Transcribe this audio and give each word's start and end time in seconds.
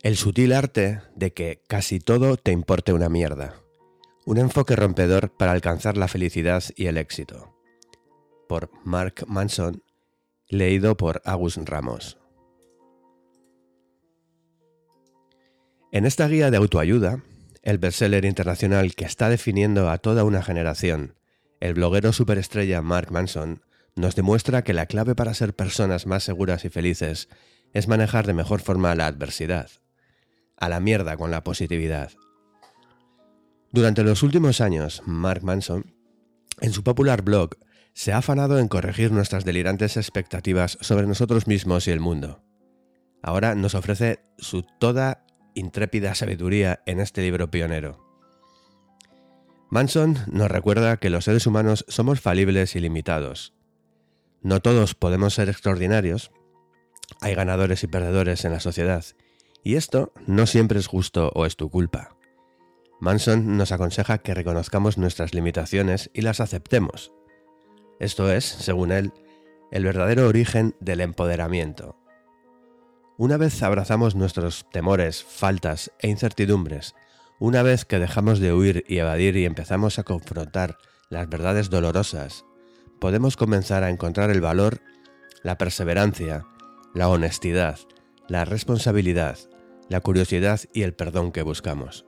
El 0.00 0.16
sutil 0.16 0.52
arte 0.52 1.00
de 1.16 1.32
que 1.32 1.60
casi 1.66 1.98
todo 1.98 2.36
te 2.36 2.52
importe 2.52 2.92
una 2.92 3.08
mierda. 3.08 3.56
Un 4.24 4.38
enfoque 4.38 4.76
rompedor 4.76 5.36
para 5.36 5.50
alcanzar 5.50 5.96
la 5.96 6.06
felicidad 6.06 6.62
y 6.76 6.86
el 6.86 6.96
éxito. 6.96 7.52
Por 8.48 8.70
Mark 8.84 9.24
Manson, 9.26 9.82
leído 10.46 10.96
por 10.96 11.20
Agus 11.24 11.56
Ramos. 11.56 12.16
En 15.90 16.06
esta 16.06 16.28
guía 16.28 16.52
de 16.52 16.58
autoayuda, 16.58 17.24
el 17.64 17.78
bestseller 17.78 18.24
internacional 18.24 18.94
que 18.94 19.04
está 19.04 19.28
definiendo 19.28 19.90
a 19.90 19.98
toda 19.98 20.22
una 20.22 20.44
generación, 20.44 21.16
el 21.58 21.74
bloguero 21.74 22.12
superestrella 22.12 22.82
Mark 22.82 23.10
Manson, 23.10 23.62
nos 23.96 24.14
demuestra 24.14 24.62
que 24.62 24.74
la 24.74 24.86
clave 24.86 25.16
para 25.16 25.34
ser 25.34 25.56
personas 25.56 26.06
más 26.06 26.22
seguras 26.22 26.64
y 26.64 26.68
felices 26.68 27.28
es 27.72 27.88
manejar 27.88 28.28
de 28.28 28.34
mejor 28.34 28.60
forma 28.60 28.94
la 28.94 29.08
adversidad 29.08 29.68
a 30.58 30.68
la 30.68 30.80
mierda 30.80 31.16
con 31.16 31.30
la 31.30 31.44
positividad. 31.44 32.12
Durante 33.72 34.02
los 34.02 34.22
últimos 34.22 34.60
años, 34.60 35.02
Mark 35.04 35.44
Manson, 35.44 35.94
en 36.60 36.72
su 36.72 36.82
popular 36.82 37.22
blog, 37.22 37.50
se 37.92 38.12
ha 38.12 38.18
afanado 38.18 38.58
en 38.58 38.68
corregir 38.68 39.12
nuestras 39.12 39.44
delirantes 39.44 39.96
expectativas 39.96 40.78
sobre 40.80 41.06
nosotros 41.06 41.46
mismos 41.46 41.86
y 41.86 41.90
el 41.90 42.00
mundo. 42.00 42.42
Ahora 43.22 43.54
nos 43.54 43.74
ofrece 43.74 44.20
su 44.38 44.62
toda 44.62 45.26
intrépida 45.54 46.14
sabiduría 46.14 46.80
en 46.86 47.00
este 47.00 47.22
libro 47.22 47.50
pionero. 47.50 48.06
Manson 49.70 50.16
nos 50.28 50.50
recuerda 50.50 50.96
que 50.96 51.10
los 51.10 51.24
seres 51.24 51.46
humanos 51.46 51.84
somos 51.88 52.20
falibles 52.20 52.74
y 52.74 52.80
limitados. 52.80 53.52
No 54.40 54.60
todos 54.60 54.94
podemos 54.94 55.34
ser 55.34 55.48
extraordinarios, 55.48 56.30
hay 57.20 57.34
ganadores 57.34 57.82
y 57.82 57.86
perdedores 57.88 58.44
en 58.44 58.52
la 58.52 58.60
sociedad, 58.60 59.04
y 59.62 59.76
esto 59.76 60.12
no 60.26 60.46
siempre 60.46 60.78
es 60.78 60.86
justo 60.86 61.30
o 61.34 61.46
es 61.46 61.56
tu 61.56 61.70
culpa. 61.70 62.16
Manson 63.00 63.56
nos 63.56 63.72
aconseja 63.72 64.18
que 64.18 64.34
reconozcamos 64.34 64.98
nuestras 64.98 65.34
limitaciones 65.34 66.10
y 66.12 66.22
las 66.22 66.40
aceptemos. 66.40 67.12
Esto 68.00 68.32
es, 68.32 68.44
según 68.44 68.92
él, 68.92 69.12
el 69.70 69.84
verdadero 69.84 70.26
origen 70.26 70.74
del 70.80 71.00
empoderamiento. 71.00 71.96
Una 73.16 73.36
vez 73.36 73.62
abrazamos 73.62 74.14
nuestros 74.14 74.66
temores, 74.70 75.24
faltas 75.24 75.92
e 76.00 76.08
incertidumbres, 76.08 76.94
una 77.40 77.62
vez 77.62 77.84
que 77.84 77.98
dejamos 77.98 78.40
de 78.40 78.52
huir 78.52 78.84
y 78.88 78.98
evadir 78.98 79.36
y 79.36 79.44
empezamos 79.44 79.98
a 79.98 80.04
confrontar 80.04 80.78
las 81.08 81.28
verdades 81.28 81.70
dolorosas, 81.70 82.44
podemos 83.00 83.36
comenzar 83.36 83.84
a 83.84 83.90
encontrar 83.90 84.30
el 84.30 84.40
valor, 84.40 84.80
la 85.42 85.56
perseverancia, 85.56 86.44
la 86.94 87.08
honestidad, 87.08 87.78
la 88.28 88.44
responsabilidad, 88.44 89.38
la 89.88 90.00
curiosidad 90.00 90.60
y 90.74 90.82
el 90.82 90.94
perdón 90.94 91.32
que 91.32 91.42
buscamos. 91.42 92.04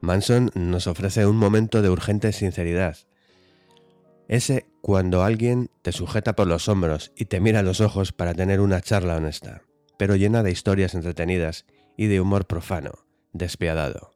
Manson 0.00 0.50
nos 0.54 0.86
ofrece 0.86 1.26
un 1.26 1.36
momento 1.36 1.82
de 1.82 1.90
urgente 1.90 2.32
sinceridad. 2.32 2.96
Ese 4.28 4.66
cuando 4.80 5.24
alguien 5.24 5.70
te 5.82 5.90
sujeta 5.90 6.36
por 6.36 6.46
los 6.46 6.68
hombros 6.68 7.12
y 7.16 7.24
te 7.24 7.40
mira 7.40 7.60
a 7.60 7.64
los 7.64 7.80
ojos 7.80 8.12
para 8.12 8.34
tener 8.34 8.60
una 8.60 8.80
charla 8.80 9.16
honesta, 9.16 9.62
pero 9.98 10.14
llena 10.14 10.44
de 10.44 10.52
historias 10.52 10.94
entretenidas 10.94 11.66
y 11.96 12.06
de 12.06 12.20
humor 12.20 12.46
profano, 12.46 12.92
despiadado. 13.32 14.12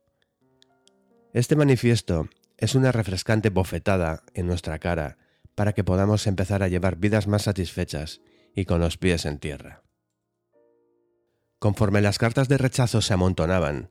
Este 1.33 1.57
manifiesto 1.57 2.29
es 2.59 2.77
una 2.77 2.93
refrescante 2.93 3.51
bofetada 3.51 4.23
en 4.35 4.47
nuestra 4.47 4.79
cara 4.79 5.19
para 5.57 5.73
que 5.73 5.83
podamos 5.83 6.29
empezar 6.29 6.63
a 6.63 6.69
llevar 6.69 6.97
vidas 6.97 7.27
más 7.27 7.43
satisfechas 7.43 8.21
y 8.55 8.67
con 8.67 8.81
los 8.81 8.99
pies 8.99 9.27
en 9.27 9.39
tierra. 9.39 9.83
Conforme 11.63 12.01
las 12.01 12.19
cartas 12.19 12.49
de 12.49 12.59
rechazo 12.59 13.01
se 13.03 13.15
amontonaban, 13.15 13.89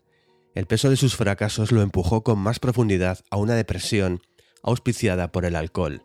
el 0.55 0.65
peso 0.65 0.89
de 0.89 0.97
sus 0.97 1.15
fracasos 1.15 1.71
lo 1.71 1.81
empujó 1.81 2.21
con 2.21 2.37
más 2.37 2.59
profundidad 2.59 3.19
a 3.29 3.37
una 3.37 3.55
depresión 3.55 4.19
auspiciada 4.61 5.31
por 5.31 5.45
el 5.45 5.55
alcohol, 5.55 6.03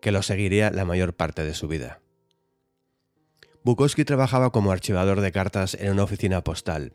que 0.00 0.10
lo 0.10 0.22
seguiría 0.22 0.70
la 0.70 0.86
mayor 0.86 1.12
parte 1.12 1.44
de 1.44 1.52
su 1.52 1.68
vida. 1.68 2.00
Bukowski 3.62 4.06
trabajaba 4.06 4.52
como 4.52 4.72
archivador 4.72 5.20
de 5.20 5.32
cartas 5.32 5.74
en 5.74 5.92
una 5.92 6.04
oficina 6.04 6.42
postal. 6.42 6.94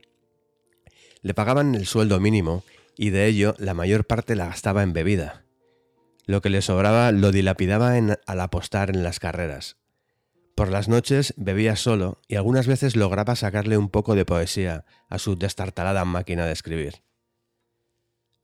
Le 1.21 1.35
pagaban 1.35 1.75
el 1.75 1.85
sueldo 1.85 2.19
mínimo 2.19 2.63
y 2.97 3.11
de 3.11 3.27
ello 3.27 3.53
la 3.59 3.75
mayor 3.75 4.07
parte 4.07 4.35
la 4.35 4.47
gastaba 4.47 4.81
en 4.81 4.93
bebida. 4.93 5.43
Lo 6.25 6.41
que 6.41 6.49
le 6.49 6.63
sobraba 6.63 7.11
lo 7.11 7.31
dilapidaba 7.31 7.93
al 7.93 8.41
apostar 8.41 8.89
en 8.89 9.03
las 9.03 9.19
carreras. 9.19 9.77
Por 10.57 10.69
las 10.69 10.87
noches 10.87 11.35
bebía 11.37 11.75
solo 11.75 12.19
y 12.27 12.35
algunas 12.35 12.65
veces 12.65 12.95
lograba 12.95 13.35
sacarle 13.35 13.77
un 13.77 13.89
poco 13.89 14.15
de 14.15 14.25
poesía 14.25 14.85
a 15.07 15.19
su 15.19 15.37
destartalada 15.37 16.03
máquina 16.03 16.47
de 16.47 16.51
escribir. 16.51 17.03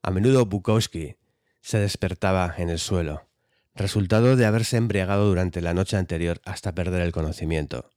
A 0.04 0.12
menudo 0.12 0.46
Bukowski 0.46 1.16
se 1.62 1.80
despertaba 1.80 2.54
en 2.60 2.70
el 2.70 2.78
suelo, 2.78 3.28
resultado 3.74 4.36
de 4.36 4.46
haberse 4.46 4.78
embriagado 4.78 5.28
durante 5.28 5.60
la 5.60 5.74
noche 5.74 5.98
anterior 5.98 6.40
hasta 6.46 6.76
perder 6.76 7.02
el 7.02 7.14
conocimiento. 7.14 7.90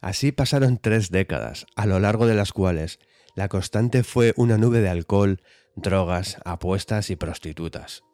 Así 0.00 0.32
pasaron 0.32 0.78
tres 0.78 1.10
décadas, 1.10 1.66
a 1.76 1.84
lo 1.84 2.00
largo 2.00 2.26
de 2.26 2.34
las 2.34 2.54
cuales 2.54 2.98
la 3.34 3.48
constante 3.48 4.04
fue 4.04 4.32
una 4.38 4.56
nube 4.56 4.80
de 4.80 4.88
alcohol, 4.88 5.42
drogas, 5.76 6.38
apuestas 6.46 7.10
y 7.10 7.16
prostitutas. 7.16 8.04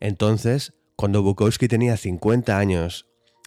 Entonces, 0.00 0.72
cuando 0.96 1.22
Bukowski 1.22 1.68
tenía 1.68 1.98
50 1.98 2.58
años 2.58 3.06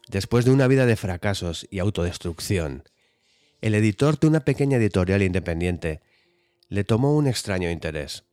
Después 0.09 0.43
de 0.43 0.49
una 0.49 0.67
vida 0.67 0.87
de 0.87 0.95
fracasos 0.95 1.67
y 1.69 1.77
autodestrucción, 1.77 2.83
el 3.61 3.75
editor 3.75 4.19
de 4.19 4.25
una 4.25 4.39
pequeña 4.39 4.77
editorial 4.77 5.21
independiente 5.21 6.01
le 6.67 6.83
tomó 6.83 7.15
un 7.15 7.27
extraño 7.27 7.69
interés. 7.69 8.23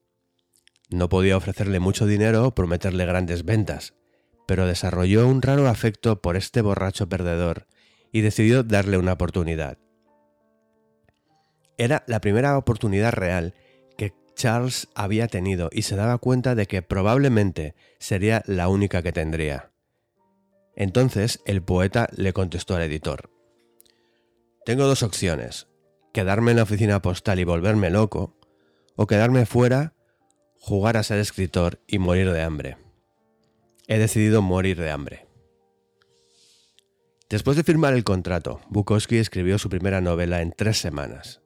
No 0.89 1.11
podía 1.11 1.37
ofrecerle 1.37 1.79
mucho 1.79 2.07
dinero 2.07 2.47
o 2.47 2.55
prometerle 2.55 3.05
grandes 3.05 3.45
ventas, 3.45 3.93
pero 4.47 4.67
desarrolló 4.67 5.29
un 5.29 5.43
raro 5.43 5.69
afecto 5.69 6.23
por 6.23 6.37
este 6.37 6.63
borracho 6.63 7.11
perdedor 7.11 7.67
y 8.11 8.23
decidió 8.23 8.63
darle 8.63 8.97
una 8.97 9.13
oportunidad. 9.13 9.77
Era 11.77 12.05
la 12.07 12.23
primera 12.23 12.57
oportunidad 12.57 13.13
real 13.13 13.53
que 13.99 14.15
Charles 14.35 14.89
había 14.95 15.29
tenido 15.29 15.69
y 15.71 15.83
se 15.83 15.95
daba 15.95 16.17
cuenta 16.17 16.55
de 16.55 16.65
que 16.65 16.81
probablemente 16.81 17.75
sería 17.99 18.43
la 18.47 18.69
única 18.69 19.03
que 19.03 19.13
tendría. 19.13 19.76
Entonces 20.77 21.41
el 21.47 21.63
poeta 21.63 22.09
le 22.15 22.33
contestó 22.33 22.77
al 22.77 22.83
editor. 22.83 23.31
Tengo 24.65 24.85
dos 24.85 25.03
opciones, 25.03 25.69
quedarme 26.13 26.51
en 26.51 26.59
la 26.59 26.65
oficina 26.65 27.01
postal 27.03 27.41
y 27.41 27.45
volverme 27.45 27.91
loco, 27.91 28.37
o 28.95 29.07
quedarme 29.07 29.47
fuera, 29.47 29.95
jugar 30.61 30.97
a 30.97 31.03
ser 31.03 31.19
escritor 31.19 31.81
y 31.87 31.99
morir 31.99 32.31
de 32.31 32.43
hambre. 32.43 32.77
He 33.89 33.99
decidido 33.99 34.43
morir 34.43 34.79
de 34.79 34.91
hambre. 34.91 35.27
Después 37.29 37.57
de 37.57 37.65
firmar 37.65 37.95
el 37.95 38.05
contrato, 38.05 38.61
Bukowski 38.69 39.17
escribió 39.17 39.59
su 39.59 39.69
primera 39.69 40.01
novela 40.01 40.43
en 40.43 40.53
tres 40.53 40.79
semanas. 40.79 41.43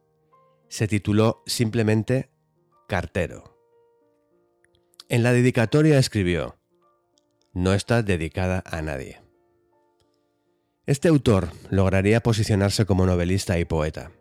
Se 0.68 0.86
tituló 0.86 1.42
simplemente 1.46 2.30
Cartero. 2.86 3.58
En 5.08 5.22
la 5.22 5.32
dedicatoria 5.32 5.98
escribió, 5.98 6.59
no 7.52 7.74
está 7.74 8.02
dedicada 8.02 8.62
a 8.66 8.82
nadie. 8.82 9.20
Este 10.86 11.08
autor 11.08 11.48
lograría 11.70 12.20
posicionarse 12.20 12.86
como 12.86 13.06
novelista 13.06 13.58
y 13.58 13.64
poeta. 13.64 14.12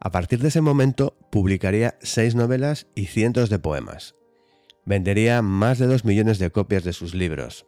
A 0.00 0.10
partir 0.10 0.40
de 0.40 0.48
ese 0.48 0.60
momento 0.60 1.16
publicaría 1.30 1.98
seis 2.00 2.34
novelas 2.34 2.86
y 2.94 3.06
cientos 3.06 3.50
de 3.50 3.58
poemas. 3.58 4.14
Vendería 4.84 5.42
más 5.42 5.78
de 5.78 5.86
dos 5.86 6.04
millones 6.04 6.38
de 6.38 6.50
copias 6.50 6.84
de 6.84 6.92
sus 6.92 7.14
libros. 7.14 7.66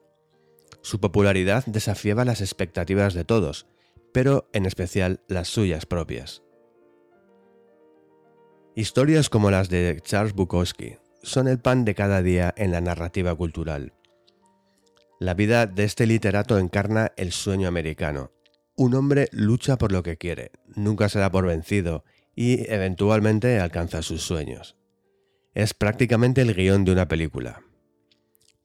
Su 0.82 1.00
popularidad 1.00 1.64
desafiaba 1.66 2.24
las 2.24 2.40
expectativas 2.40 3.14
de 3.14 3.24
todos, 3.24 3.66
pero 4.12 4.48
en 4.52 4.66
especial 4.66 5.20
las 5.26 5.48
suyas 5.48 5.86
propias. 5.86 6.42
Historias 8.76 9.28
como 9.28 9.50
las 9.50 9.68
de 9.68 10.00
Charles 10.04 10.34
Bukowski 10.34 10.98
son 11.22 11.48
el 11.48 11.58
pan 11.58 11.84
de 11.84 11.96
cada 11.96 12.22
día 12.22 12.54
en 12.56 12.70
la 12.70 12.80
narrativa 12.80 13.34
cultural. 13.34 13.97
La 15.20 15.34
vida 15.34 15.66
de 15.66 15.82
este 15.82 16.06
literato 16.06 16.58
encarna 16.58 17.12
el 17.16 17.32
sueño 17.32 17.66
americano. 17.66 18.30
Un 18.76 18.94
hombre 18.94 19.28
lucha 19.32 19.76
por 19.76 19.90
lo 19.90 20.04
que 20.04 20.16
quiere, 20.16 20.52
nunca 20.76 21.08
se 21.08 21.18
da 21.18 21.28
por 21.30 21.44
vencido 21.44 22.04
y 22.36 22.72
eventualmente 22.72 23.58
alcanza 23.58 24.02
sus 24.02 24.22
sueños. 24.22 24.76
Es 25.54 25.74
prácticamente 25.74 26.42
el 26.42 26.54
guion 26.54 26.84
de 26.84 26.92
una 26.92 27.08
película. 27.08 27.62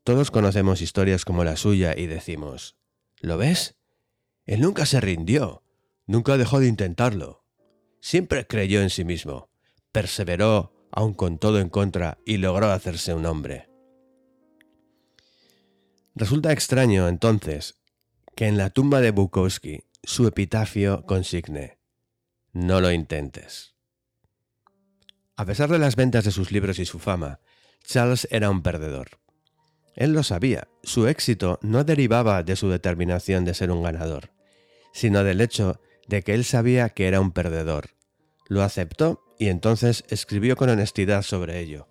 Todos 0.04 0.30
conocemos 0.30 0.82
historias 0.82 1.26
como 1.26 1.44
la 1.44 1.56
suya 1.56 1.98
y 1.98 2.06
decimos, 2.06 2.78
¿lo 3.20 3.38
ves? 3.38 3.76
Él 4.46 4.62
nunca 4.62 4.86
se 4.86 5.02
rindió, 5.02 5.64
nunca 6.06 6.38
dejó 6.38 6.60
de 6.60 6.68
intentarlo. 6.68 7.44
Siempre 8.00 8.46
creyó 8.46 8.84
en 8.84 8.92
sí 8.92 9.04
mismo, 9.06 9.50
perseveró 9.92 10.72
aun 10.92 11.16
con 11.16 11.40
todo 11.40 11.60
en 11.60 11.70
contra 11.70 12.20
y 12.28 12.38
logró 12.38 12.72
hacerse 12.72 13.16
un 13.16 13.26
hombre. 13.26 13.73
Resulta 16.16 16.52
extraño, 16.52 17.08
entonces, 17.08 17.80
que 18.36 18.48
en 18.48 18.58
la 18.58 18.70
tumba 18.70 19.02
de 19.02 19.10
Bukowski 19.10 19.86
su 20.04 20.28
epitafio 20.28 21.06
consigne, 21.06 21.80
no 22.52 22.82
lo 22.82 22.92
intentes. 22.92 23.74
A 25.36 25.46
pesar 25.46 25.72
de 25.72 25.80
las 25.80 25.96
ventas 25.96 26.24
de 26.24 26.32
sus 26.32 26.52
libros 26.52 26.78
y 26.78 26.86
su 26.86 27.00
fama, 27.00 27.40
Charles 27.84 28.28
era 28.30 28.52
un 28.52 28.62
perdedor. 28.62 29.20
Él 29.96 30.14
lo 30.14 30.22
sabía, 30.22 30.68
su 30.84 31.08
éxito 31.08 31.58
no 31.64 31.84
derivaba 31.84 32.44
de 32.44 32.56
su 32.56 32.70
determinación 32.70 33.44
de 33.44 33.56
ser 33.56 33.72
un 33.72 33.82
ganador, 33.82 34.32
sino 34.92 35.24
del 35.24 35.42
hecho 35.42 35.82
de 36.08 36.22
que 36.22 36.36
él 36.36 36.46
sabía 36.46 36.90
que 36.90 37.08
era 37.08 37.22
un 37.22 37.32
perdedor. 37.32 37.90
Lo 38.48 38.62
aceptó 38.62 39.24
y 39.40 39.48
entonces 39.48 40.04
escribió 40.10 40.56
con 40.56 40.70
honestidad 40.70 41.24
sobre 41.24 41.60
ello. 41.60 41.88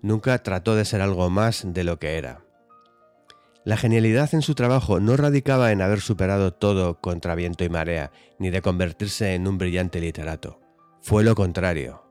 Nunca 0.00 0.42
trató 0.42 0.74
de 0.76 0.86
ser 0.86 1.02
algo 1.02 1.28
más 1.28 1.62
de 1.66 1.84
lo 1.84 1.98
que 1.98 2.16
era. 2.16 2.45
La 3.66 3.76
genialidad 3.76 4.32
en 4.32 4.42
su 4.42 4.54
trabajo 4.54 5.00
no 5.00 5.16
radicaba 5.16 5.72
en 5.72 5.82
haber 5.82 6.00
superado 6.00 6.54
todo 6.54 7.00
contra 7.00 7.34
viento 7.34 7.64
y 7.64 7.68
marea, 7.68 8.12
ni 8.38 8.50
de 8.50 8.62
convertirse 8.62 9.34
en 9.34 9.48
un 9.48 9.58
brillante 9.58 9.98
literato. 9.98 10.60
Fue 11.02 11.24
lo 11.24 11.34
contrario. 11.34 12.04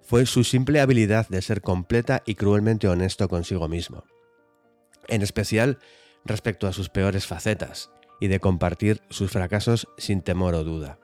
Fue 0.00 0.26
su 0.26 0.42
simple 0.42 0.80
habilidad 0.80 1.28
de 1.28 1.42
ser 1.42 1.60
completa 1.60 2.24
y 2.26 2.34
cruelmente 2.34 2.88
honesto 2.88 3.28
consigo 3.28 3.68
mismo. 3.68 4.02
En 5.06 5.22
especial 5.22 5.78
respecto 6.24 6.66
a 6.66 6.72
sus 6.72 6.88
peores 6.88 7.24
facetas, 7.24 7.92
y 8.18 8.26
de 8.26 8.40
compartir 8.40 9.00
sus 9.10 9.30
fracasos 9.30 9.86
sin 9.96 10.22
temor 10.22 10.56
o 10.56 10.64
duda. 10.64 10.98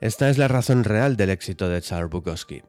Esta 0.00 0.30
es 0.30 0.38
la 0.38 0.46
razón 0.46 0.84
real 0.84 1.16
del 1.16 1.30
éxito 1.30 1.68
de 1.68 1.82
Charles 1.82 2.10
Bukowski. 2.12 2.62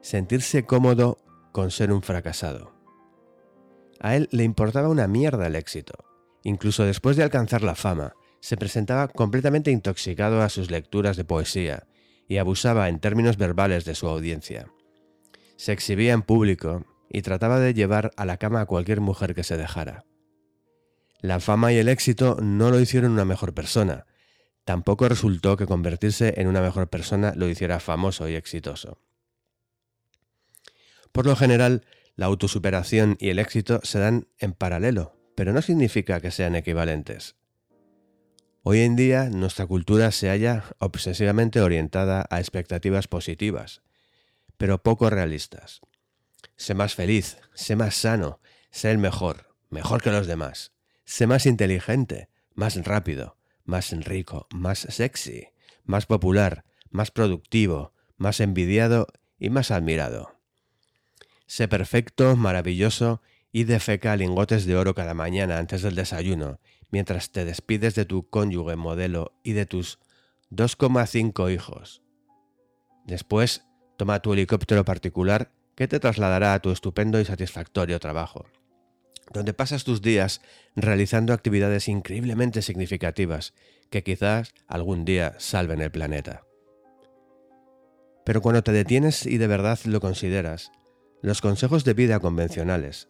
Sentirse 0.00 0.64
cómodo 0.64 1.18
con 1.52 1.70
ser 1.70 1.92
un 1.92 2.00
fracasado. 2.00 2.79
A 4.00 4.16
él 4.16 4.28
le 4.32 4.44
importaba 4.44 4.88
una 4.88 5.06
mierda 5.06 5.46
el 5.46 5.54
éxito. 5.54 5.94
Incluso 6.42 6.84
después 6.84 7.16
de 7.16 7.22
alcanzar 7.22 7.62
la 7.62 7.74
fama, 7.74 8.14
se 8.40 8.56
presentaba 8.56 9.08
completamente 9.08 9.70
intoxicado 9.70 10.40
a 10.40 10.48
sus 10.48 10.70
lecturas 10.70 11.18
de 11.18 11.24
poesía 11.24 11.86
y 12.26 12.38
abusaba 12.38 12.88
en 12.88 12.98
términos 12.98 13.36
verbales 13.36 13.84
de 13.84 13.94
su 13.94 14.08
audiencia. 14.08 14.72
Se 15.56 15.72
exhibía 15.72 16.14
en 16.14 16.22
público 16.22 16.86
y 17.10 17.20
trataba 17.22 17.60
de 17.60 17.74
llevar 17.74 18.12
a 18.16 18.24
la 18.24 18.38
cama 18.38 18.62
a 18.62 18.66
cualquier 18.66 19.02
mujer 19.02 19.34
que 19.34 19.44
se 19.44 19.58
dejara. 19.58 20.06
La 21.20 21.38
fama 21.38 21.72
y 21.72 21.76
el 21.76 21.88
éxito 21.88 22.38
no 22.40 22.70
lo 22.70 22.80
hicieron 22.80 23.12
una 23.12 23.26
mejor 23.26 23.52
persona. 23.52 24.06
Tampoco 24.64 25.06
resultó 25.08 25.58
que 25.58 25.66
convertirse 25.66 26.34
en 26.38 26.46
una 26.46 26.62
mejor 26.62 26.88
persona 26.88 27.34
lo 27.36 27.48
hiciera 27.48 27.80
famoso 27.80 28.26
y 28.28 28.36
exitoso. 28.36 28.98
Por 31.12 31.26
lo 31.26 31.36
general, 31.36 31.84
la 32.20 32.26
autosuperación 32.26 33.16
y 33.18 33.30
el 33.30 33.38
éxito 33.38 33.80
se 33.82 33.98
dan 33.98 34.28
en 34.36 34.52
paralelo, 34.52 35.16
pero 35.34 35.54
no 35.54 35.62
significa 35.62 36.20
que 36.20 36.30
sean 36.30 36.54
equivalentes. 36.54 37.34
Hoy 38.62 38.80
en 38.80 38.94
día 38.94 39.30
nuestra 39.30 39.64
cultura 39.64 40.10
se 40.10 40.28
halla 40.28 40.64
obsesivamente 40.80 41.62
orientada 41.62 42.26
a 42.28 42.38
expectativas 42.38 43.08
positivas, 43.08 43.80
pero 44.58 44.82
poco 44.82 45.08
realistas. 45.08 45.80
Sé 46.56 46.74
más 46.74 46.94
feliz, 46.94 47.38
sé 47.54 47.74
más 47.74 47.94
sano, 47.94 48.38
sé 48.70 48.90
el 48.90 48.98
mejor, 48.98 49.56
mejor 49.70 50.02
que 50.02 50.10
los 50.10 50.26
demás. 50.26 50.72
Sé 51.06 51.26
más 51.26 51.46
inteligente, 51.46 52.28
más 52.52 52.76
rápido, 52.84 53.38
más 53.64 53.92
rico, 54.04 54.46
más 54.50 54.80
sexy, 54.80 55.46
más 55.84 56.04
popular, 56.04 56.66
más 56.90 57.10
productivo, 57.10 57.94
más 58.18 58.40
envidiado 58.40 59.06
y 59.38 59.48
más 59.48 59.70
admirado. 59.70 60.39
Sé 61.50 61.66
perfecto, 61.66 62.36
maravilloso 62.36 63.22
y 63.50 63.64
defeca 63.64 64.14
lingotes 64.14 64.66
de 64.66 64.76
oro 64.76 64.94
cada 64.94 65.14
mañana 65.14 65.58
antes 65.58 65.82
del 65.82 65.96
desayuno, 65.96 66.60
mientras 66.92 67.32
te 67.32 67.44
despides 67.44 67.96
de 67.96 68.04
tu 68.04 68.30
cónyuge 68.30 68.76
modelo 68.76 69.32
y 69.42 69.54
de 69.54 69.66
tus 69.66 69.98
2,5 70.52 71.52
hijos. 71.52 72.02
Después, 73.04 73.64
toma 73.96 74.22
tu 74.22 74.32
helicóptero 74.32 74.84
particular 74.84 75.50
que 75.74 75.88
te 75.88 75.98
trasladará 75.98 76.54
a 76.54 76.62
tu 76.62 76.70
estupendo 76.70 77.18
y 77.18 77.24
satisfactorio 77.24 77.98
trabajo, 77.98 78.46
donde 79.32 79.52
pasas 79.52 79.82
tus 79.82 80.02
días 80.02 80.42
realizando 80.76 81.32
actividades 81.32 81.88
increíblemente 81.88 82.62
significativas 82.62 83.54
que 83.90 84.04
quizás 84.04 84.54
algún 84.68 85.04
día 85.04 85.34
salven 85.38 85.80
el 85.80 85.90
planeta. 85.90 86.44
Pero 88.24 88.40
cuando 88.40 88.62
te 88.62 88.70
detienes 88.70 89.26
y 89.26 89.38
de 89.38 89.48
verdad 89.48 89.80
lo 89.86 90.00
consideras, 90.00 90.70
los 91.22 91.40
consejos 91.40 91.84
de 91.84 91.94
vida 91.94 92.20
convencionales, 92.20 93.08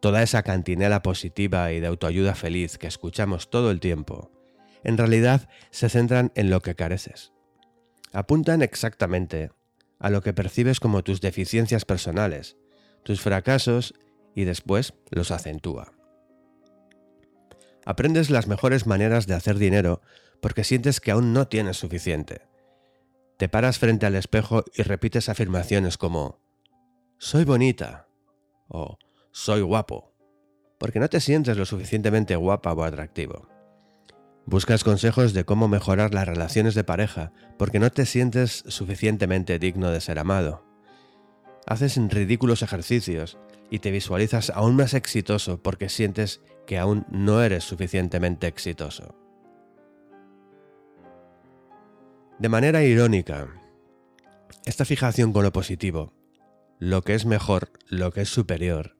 toda 0.00 0.22
esa 0.22 0.42
cantinela 0.42 1.02
positiva 1.02 1.72
y 1.72 1.80
de 1.80 1.86
autoayuda 1.86 2.34
feliz 2.34 2.78
que 2.78 2.86
escuchamos 2.86 3.50
todo 3.50 3.70
el 3.70 3.80
tiempo, 3.80 4.30
en 4.82 4.98
realidad 4.98 5.48
se 5.70 5.88
centran 5.88 6.30
en 6.34 6.50
lo 6.50 6.60
que 6.60 6.74
careces. 6.74 7.32
Apuntan 8.12 8.62
exactamente 8.62 9.50
a 9.98 10.10
lo 10.10 10.20
que 10.20 10.34
percibes 10.34 10.78
como 10.78 11.02
tus 11.02 11.20
deficiencias 11.20 11.84
personales, 11.84 12.56
tus 13.02 13.20
fracasos 13.20 13.94
y 14.34 14.44
después 14.44 14.94
los 15.10 15.30
acentúa. 15.30 15.92
Aprendes 17.86 18.30
las 18.30 18.46
mejores 18.46 18.86
maneras 18.86 19.26
de 19.26 19.34
hacer 19.34 19.58
dinero 19.58 20.00
porque 20.40 20.64
sientes 20.64 21.00
que 21.00 21.10
aún 21.10 21.32
no 21.32 21.48
tienes 21.48 21.78
suficiente. 21.78 22.42
Te 23.38 23.48
paras 23.48 23.78
frente 23.78 24.06
al 24.06 24.14
espejo 24.14 24.64
y 24.74 24.82
repites 24.82 25.28
afirmaciones 25.28 25.98
como 25.98 26.43
soy 27.24 27.46
bonita 27.46 28.06
o 28.68 28.98
soy 29.32 29.62
guapo, 29.62 30.12
porque 30.76 31.00
no 31.00 31.08
te 31.08 31.20
sientes 31.20 31.56
lo 31.56 31.64
suficientemente 31.64 32.36
guapa 32.36 32.74
o 32.74 32.84
atractivo. 32.84 33.48
Buscas 34.44 34.84
consejos 34.84 35.32
de 35.32 35.46
cómo 35.46 35.66
mejorar 35.66 36.12
las 36.12 36.28
relaciones 36.28 36.74
de 36.74 36.84
pareja 36.84 37.32
porque 37.56 37.78
no 37.78 37.88
te 37.88 38.04
sientes 38.04 38.62
suficientemente 38.68 39.58
digno 39.58 39.90
de 39.90 40.02
ser 40.02 40.18
amado. 40.18 40.66
Haces 41.66 41.96
ridículos 41.96 42.60
ejercicios 42.60 43.38
y 43.70 43.78
te 43.78 43.90
visualizas 43.90 44.50
aún 44.50 44.76
más 44.76 44.92
exitoso 44.92 45.62
porque 45.62 45.88
sientes 45.88 46.42
que 46.66 46.78
aún 46.78 47.06
no 47.08 47.42
eres 47.42 47.64
suficientemente 47.64 48.48
exitoso. 48.48 49.14
De 52.38 52.50
manera 52.50 52.82
irónica, 52.82 53.48
esta 54.66 54.84
fijación 54.84 55.32
con 55.32 55.42
lo 55.42 55.52
positivo 55.52 56.12
lo 56.78 57.02
que 57.02 57.14
es 57.14 57.26
mejor, 57.26 57.70
lo 57.88 58.12
que 58.12 58.22
es 58.22 58.28
superior, 58.28 58.96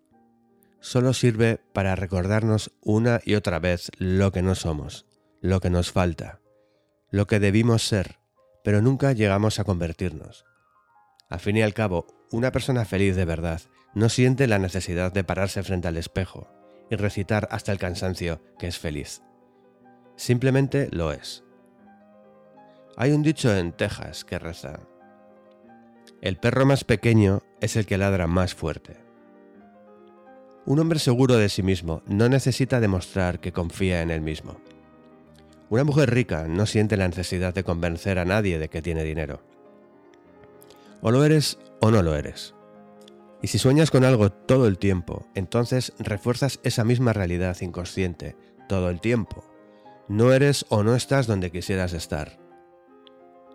solo 0.81 1.15
sirve 1.15 1.61
para 1.73 1.97
recordarnos 1.97 2.71
una 2.83 3.21
y 3.25 3.35
otra 3.35 3.59
vez 3.59 3.91
lo 3.99 4.33
que 4.33 4.43
no 4.43 4.55
somos, 4.55 5.07
lo 5.41 5.61
que 5.61 5.71
nos 5.71 5.91
falta, 5.91 6.41
lo 7.11 7.27
que 7.27 7.41
debimos 7.41 7.87
ser, 7.87 8.19
pero 8.63 8.83
nunca 8.83 9.13
llegamos 9.13 9.59
a 9.59 9.65
convertirnos. 9.65 10.45
Al 11.31 11.41
fin 11.41 11.57
y 11.57 11.63
al 11.63 11.75
cabo, 11.75 12.07
una 12.31 12.53
persona 12.53 12.85
feliz 12.85 13.17
de 13.17 13.25
verdad 13.25 13.63
no 13.95 14.09
siente 14.09 14.47
la 14.47 14.59
necesidad 14.59 15.13
de 15.13 15.25
pararse 15.25 15.63
frente 15.63 15.89
al 15.89 15.97
espejo 15.97 16.49
y 16.91 16.97
recitar 16.97 17.49
hasta 17.51 17.73
el 17.73 17.79
cansancio 17.79 18.43
que 18.59 18.67
es 18.67 18.79
feliz. 18.79 19.23
Simplemente 20.17 20.89
lo 20.93 21.13
es. 21.13 21.45
Hay 22.97 23.13
un 23.13 23.23
dicho 23.23 23.57
en 23.57 23.73
Texas 23.73 24.25
que 24.25 24.39
reza, 24.39 24.81
el 26.25 26.39
perro 26.39 26.65
más 26.65 26.85
pequeño 26.85 27.43
es 27.61 27.77
el 27.77 27.85
que 27.85 27.99
ladra 27.99 28.27
más 28.27 28.55
fuerte. 28.55 28.97
Un 30.65 30.79
hombre 30.79 30.99
seguro 30.99 31.37
de 31.37 31.51
sí 31.51 31.63
mismo 31.63 32.03
no 32.07 32.31
necesita 32.31 32.81
demostrar 32.81 33.41
que 33.41 33.53
confía 33.53 34.01
en 34.01 34.11
él 34.11 34.23
mismo. 34.23 34.57
Una 35.69 35.85
mujer 35.85 36.15
rica 36.15 36.47
no 36.49 36.65
siente 36.65 36.97
la 36.97 37.07
necesidad 37.07 37.53
de 37.53 37.63
convencer 37.63 38.19
a 38.19 38.25
nadie 38.25 38.59
de 38.59 38.71
que 38.71 38.81
tiene 38.81 39.05
dinero. 39.05 39.43
O 41.03 41.11
lo 41.11 41.27
eres 41.27 41.59
o 41.81 41.91
no 41.91 42.03
lo 42.03 42.17
eres. 42.17 42.55
Y 43.43 43.49
si 43.49 43.59
sueñas 43.59 43.91
con 43.91 44.03
algo 44.03 44.33
todo 44.33 44.67
el 44.67 44.79
tiempo, 44.79 45.27
entonces 45.35 45.93
refuerzas 45.99 46.59
esa 46.63 46.85
misma 46.85 47.13
realidad 47.13 47.61
inconsciente 47.61 48.35
todo 48.67 48.89
el 48.89 49.03
tiempo. 49.03 49.45
No 50.09 50.33
eres 50.33 50.65
o 50.71 50.85
no 50.85 50.97
estás 50.97 51.27
donde 51.27 51.51
quisieras 51.51 51.93
estar. 51.93 52.39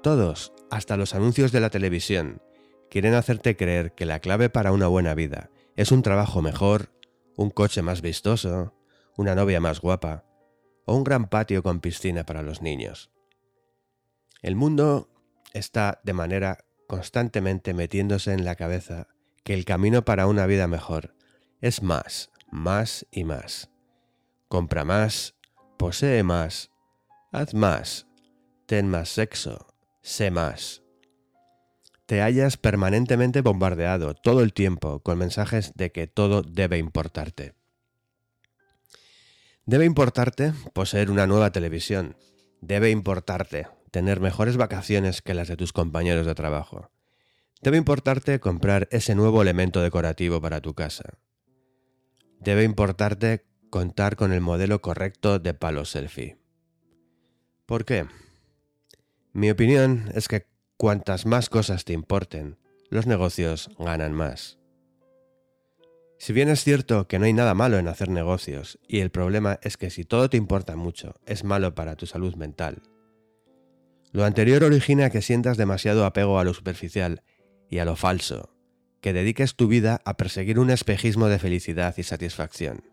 Todos, 0.04 0.54
hasta 0.70 0.98
los 0.98 1.16
anuncios 1.16 1.52
de 1.52 1.62
la 1.62 1.72
televisión, 1.72 2.44
quieren 2.90 3.14
hacerte 3.14 3.56
creer 3.56 3.94
que 3.94 4.06
la 4.06 4.20
clave 4.20 4.50
para 4.50 4.72
una 4.72 4.88
buena 4.88 5.14
vida 5.14 5.50
es 5.76 5.92
un 5.92 6.02
trabajo 6.02 6.42
mejor, 6.42 6.92
un 7.36 7.50
coche 7.52 7.82
más 7.82 8.02
vistoso, 8.02 8.74
una 9.16 9.36
novia 9.36 9.62
más 9.62 9.80
guapa 9.80 10.26
o 10.86 10.96
un 10.96 11.04
gran 11.04 11.30
patio 11.30 11.64
con 11.64 11.80
piscina 11.80 12.26
para 12.26 12.42
los 12.42 12.62
niños. 12.62 13.12
El 14.42 14.56
mundo 14.56 15.10
está 15.54 16.02
de 16.04 16.14
manera 16.14 16.66
constantemente 16.88 17.74
metiéndose 17.74 18.34
en 18.34 18.44
la 18.44 18.56
cabeza 18.56 19.08
que 19.44 19.54
el 19.54 19.66
camino 19.66 20.04
para 20.04 20.28
una 20.28 20.48
vida 20.48 20.68
mejor 20.68 21.16
es 21.62 21.84
más, 21.84 22.32
más 22.52 23.06
y 23.12 23.24
más. 23.24 23.70
Compra 24.48 24.84
más, 24.84 25.36
posee 25.78 26.24
más, 26.24 26.72
haz 27.32 27.54
más, 27.54 28.08
ten 28.66 28.90
más 28.90 29.10
sexo, 29.10 29.68
sé 30.02 30.32
más 30.32 30.82
te 32.10 32.24
hallas 32.24 32.58
permanentemente 32.58 33.42
bombardeado 33.42 34.16
todo 34.16 34.42
el 34.42 34.52
tiempo 34.52 35.00
con 35.02 35.20
mensajes 35.20 35.74
de 35.76 35.92
que 35.92 36.08
todo 36.08 36.42
debe 36.42 36.80
importarte. 36.80 37.54
Debe 39.68 39.86
importarte 39.86 40.54
poseer 40.74 41.12
una 41.12 41.28
nueva 41.28 41.52
televisión. 41.52 42.18
Debe 42.62 42.90
importarte 42.90 43.68
tener 43.92 44.22
mejores 44.22 44.58
vacaciones 44.58 45.22
que 45.22 45.36
las 45.36 45.50
de 45.50 45.56
tus 45.56 45.72
compañeros 45.72 46.26
de 46.26 46.34
trabajo. 46.34 46.90
Debe 47.62 47.78
importarte 47.78 48.40
comprar 48.40 48.88
ese 48.90 49.14
nuevo 49.14 49.44
elemento 49.44 49.80
decorativo 49.80 50.42
para 50.42 50.62
tu 50.62 50.74
casa. 50.74 51.20
Debe 52.40 52.64
importarte 52.64 53.46
contar 53.70 54.16
con 54.16 54.34
el 54.34 54.42
modelo 54.42 54.82
correcto 54.82 55.38
de 55.38 55.54
palo 55.54 55.86
selfie. 55.86 56.40
¿Por 57.68 57.86
qué? 57.86 58.08
Mi 59.32 59.52
opinión 59.52 60.10
es 60.16 60.28
que 60.28 60.49
cuantas 60.80 61.26
más 61.26 61.50
cosas 61.50 61.84
te 61.84 61.92
importen, 61.92 62.58
los 62.90 63.06
negocios 63.06 63.70
ganan 63.80 64.14
más. 64.14 64.60
Si 66.18 66.32
bien 66.32 66.48
es 66.48 66.64
cierto 66.64 67.06
que 67.06 67.20
no 67.20 67.26
hay 67.26 67.34
nada 67.34 67.54
malo 67.54 67.78
en 67.80 67.90
hacer 67.90 68.08
negocios, 68.08 68.80
y 68.88 69.02
el 69.02 69.10
problema 69.10 69.60
es 69.62 69.76
que 69.76 69.90
si 69.90 70.06
todo 70.06 70.30
te 70.30 70.38
importa 70.38 70.78
mucho, 70.78 71.16
es 71.26 71.44
malo 71.44 71.76
para 71.76 71.98
tu 71.98 72.06
salud 72.06 72.36
mental. 72.36 72.82
Lo 74.14 74.24
anterior 74.24 74.64
origina 74.64 75.10
que 75.10 75.22
sientas 75.22 75.58
demasiado 75.58 76.06
apego 76.06 76.40
a 76.40 76.46
lo 76.46 76.54
superficial 76.54 77.24
y 77.70 77.80
a 77.80 77.86
lo 77.86 77.98
falso, 77.98 78.56
que 79.02 79.12
dediques 79.12 79.58
tu 79.58 79.68
vida 79.68 80.00
a 80.06 80.16
perseguir 80.16 80.60
un 80.60 80.70
espejismo 80.70 81.28
de 81.28 81.40
felicidad 81.40 81.94
y 81.98 82.04
satisfacción. 82.04 82.86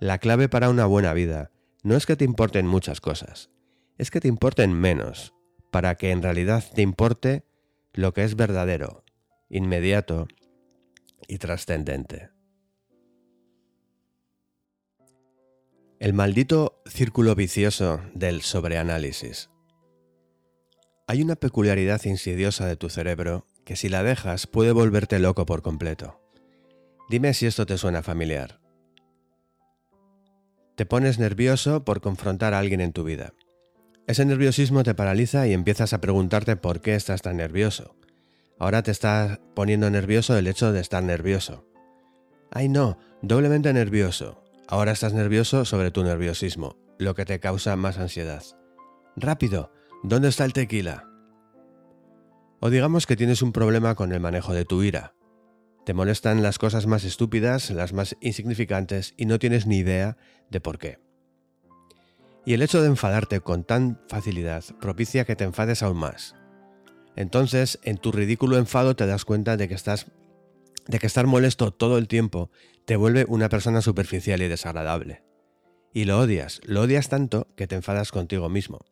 La 0.00 0.18
clave 0.18 0.48
para 0.48 0.70
una 0.70 0.86
buena 0.86 1.14
vida 1.14 1.52
no 1.84 1.94
es 1.94 2.04
que 2.04 2.16
te 2.16 2.24
importen 2.24 2.66
muchas 2.66 3.00
cosas, 3.00 3.50
es 3.96 4.10
que 4.10 4.18
te 4.18 4.26
importen 4.26 4.72
menos, 4.72 5.35
para 5.76 5.94
que 5.96 6.10
en 6.10 6.22
realidad 6.22 6.64
te 6.74 6.80
importe 6.80 7.44
lo 7.92 8.14
que 8.14 8.24
es 8.24 8.34
verdadero, 8.34 9.04
inmediato 9.50 10.26
y 11.28 11.36
trascendente. 11.36 12.30
El 15.98 16.14
maldito 16.14 16.80
círculo 16.86 17.34
vicioso 17.34 18.00
del 18.14 18.40
sobreanálisis. 18.40 19.50
Hay 21.06 21.20
una 21.20 21.36
peculiaridad 21.36 22.02
insidiosa 22.06 22.66
de 22.66 22.76
tu 22.76 22.88
cerebro 22.88 23.46
que 23.66 23.76
si 23.76 23.90
la 23.90 24.02
dejas 24.02 24.46
puede 24.46 24.72
volverte 24.72 25.18
loco 25.18 25.44
por 25.44 25.60
completo. 25.60 26.22
Dime 27.10 27.34
si 27.34 27.44
esto 27.44 27.66
te 27.66 27.76
suena 27.76 28.02
familiar. 28.02 28.60
Te 30.74 30.86
pones 30.86 31.18
nervioso 31.18 31.84
por 31.84 32.00
confrontar 32.00 32.54
a 32.54 32.60
alguien 32.60 32.80
en 32.80 32.94
tu 32.94 33.04
vida. 33.04 33.34
Ese 34.06 34.24
nerviosismo 34.24 34.84
te 34.84 34.94
paraliza 34.94 35.48
y 35.48 35.52
empiezas 35.52 35.92
a 35.92 36.00
preguntarte 36.00 36.56
por 36.56 36.80
qué 36.80 36.94
estás 36.94 37.22
tan 37.22 37.38
nervioso. 37.38 37.96
Ahora 38.58 38.82
te 38.82 38.92
está 38.92 39.40
poniendo 39.54 39.90
nervioso 39.90 40.36
el 40.36 40.46
hecho 40.46 40.72
de 40.72 40.80
estar 40.80 41.02
nervioso. 41.02 41.66
Ay 42.52 42.68
no, 42.68 42.98
doblemente 43.20 43.72
nervioso. 43.72 44.44
Ahora 44.68 44.92
estás 44.92 45.12
nervioso 45.12 45.64
sobre 45.64 45.90
tu 45.90 46.04
nerviosismo, 46.04 46.76
lo 46.98 47.14
que 47.16 47.24
te 47.24 47.40
causa 47.40 47.74
más 47.74 47.98
ansiedad. 47.98 48.44
Rápido, 49.16 49.72
¿dónde 50.04 50.28
está 50.28 50.44
el 50.44 50.52
tequila? 50.52 51.08
O 52.60 52.70
digamos 52.70 53.06
que 53.06 53.16
tienes 53.16 53.42
un 53.42 53.52
problema 53.52 53.96
con 53.96 54.12
el 54.12 54.20
manejo 54.20 54.54
de 54.54 54.64
tu 54.64 54.84
ira. 54.84 55.14
Te 55.84 55.94
molestan 55.94 56.42
las 56.42 56.58
cosas 56.58 56.86
más 56.86 57.04
estúpidas, 57.04 57.70
las 57.70 57.92
más 57.92 58.16
insignificantes 58.20 59.14
y 59.16 59.26
no 59.26 59.40
tienes 59.40 59.66
ni 59.66 59.78
idea 59.78 60.16
de 60.48 60.60
por 60.60 60.78
qué. 60.78 61.05
Y 62.46 62.54
el 62.54 62.62
hecho 62.62 62.80
de 62.80 62.86
enfadarte 62.86 63.40
con 63.40 63.64
tan 63.64 64.00
facilidad 64.08 64.64
propicia 64.80 65.24
que 65.24 65.34
te 65.34 65.42
enfades 65.42 65.82
aún 65.82 65.98
más. 65.98 66.36
Entonces, 67.16 67.80
en 67.82 67.98
tu 67.98 68.12
ridículo 68.12 68.56
enfado 68.56 68.94
te 68.94 69.04
das 69.04 69.24
cuenta 69.24 69.56
de 69.56 69.68
que 69.68 69.74
estás 69.74 70.06
de 70.86 71.00
que 71.00 71.08
estar 71.08 71.26
molesto 71.26 71.72
todo 71.72 71.98
el 71.98 72.06
tiempo 72.06 72.52
te 72.84 72.94
vuelve 72.94 73.24
una 73.26 73.48
persona 73.48 73.82
superficial 73.82 74.40
y 74.42 74.48
desagradable. 74.48 75.24
Y 75.92 76.04
lo 76.04 76.20
odias, 76.20 76.60
lo 76.64 76.82
odias 76.82 77.08
tanto 77.08 77.48
que 77.56 77.66
te 77.66 77.74
enfadas 77.74 78.12
contigo 78.12 78.48
mismo. 78.48 78.84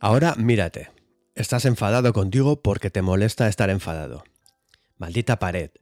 Ahora 0.00 0.34
mírate, 0.36 0.90
estás 1.34 1.66
enfadado 1.66 2.14
contigo 2.14 2.62
porque 2.62 2.90
te 2.90 3.02
molesta 3.02 3.48
estar 3.48 3.68
enfadado. 3.68 4.24
Maldita 4.96 5.38
pared. 5.38 5.72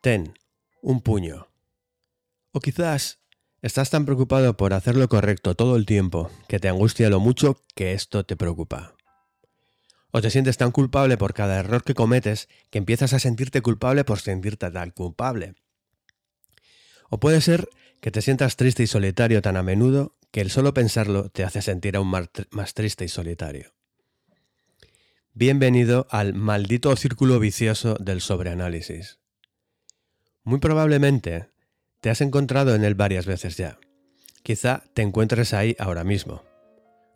Ten, 0.00 0.34
un 0.80 1.00
puño. 1.00 1.48
O 2.52 2.60
quizás 2.60 3.17
estás 3.62 3.90
tan 3.90 4.04
preocupado 4.04 4.56
por 4.56 4.72
hacer 4.72 4.96
lo 4.96 5.08
correcto 5.08 5.54
todo 5.54 5.76
el 5.76 5.86
tiempo 5.86 6.30
que 6.48 6.58
te 6.58 6.68
angustia 6.68 7.10
lo 7.10 7.20
mucho 7.20 7.62
que 7.74 7.92
esto 7.92 8.24
te 8.24 8.36
preocupa. 8.36 8.94
O 10.10 10.22
te 10.22 10.30
sientes 10.30 10.56
tan 10.56 10.70
culpable 10.70 11.18
por 11.18 11.34
cada 11.34 11.58
error 11.58 11.84
que 11.84 11.94
cometes 11.94 12.48
que 12.70 12.78
empiezas 12.78 13.12
a 13.12 13.18
sentirte 13.18 13.60
culpable 13.60 14.04
por 14.04 14.20
sentirte 14.20 14.70
tan 14.70 14.90
culpable. 14.90 15.54
O 17.10 17.18
puede 17.20 17.40
ser 17.40 17.68
que 18.00 18.10
te 18.10 18.22
sientas 18.22 18.56
triste 18.56 18.82
y 18.82 18.86
solitario 18.86 19.42
tan 19.42 19.56
a 19.56 19.62
menudo 19.62 20.14
que 20.30 20.40
el 20.40 20.50
solo 20.50 20.72
pensarlo 20.72 21.30
te 21.30 21.44
hace 21.44 21.62
sentir 21.62 21.96
aún 21.96 22.08
más 22.08 22.74
triste 22.74 23.04
y 23.04 23.08
solitario. 23.08 23.74
Bienvenido 25.34 26.06
al 26.10 26.34
maldito 26.34 26.94
círculo 26.96 27.38
vicioso 27.38 27.96
del 28.00 28.20
sobreanálisis. 28.20 29.18
Muy 30.42 30.58
probablemente 30.58 31.50
te 32.00 32.10
has 32.10 32.20
encontrado 32.20 32.74
en 32.74 32.84
él 32.84 32.94
varias 32.94 33.26
veces 33.26 33.56
ya. 33.56 33.78
Quizá 34.42 34.84
te 34.94 35.02
encuentres 35.02 35.52
ahí 35.52 35.76
ahora 35.78 36.04
mismo. 36.04 36.44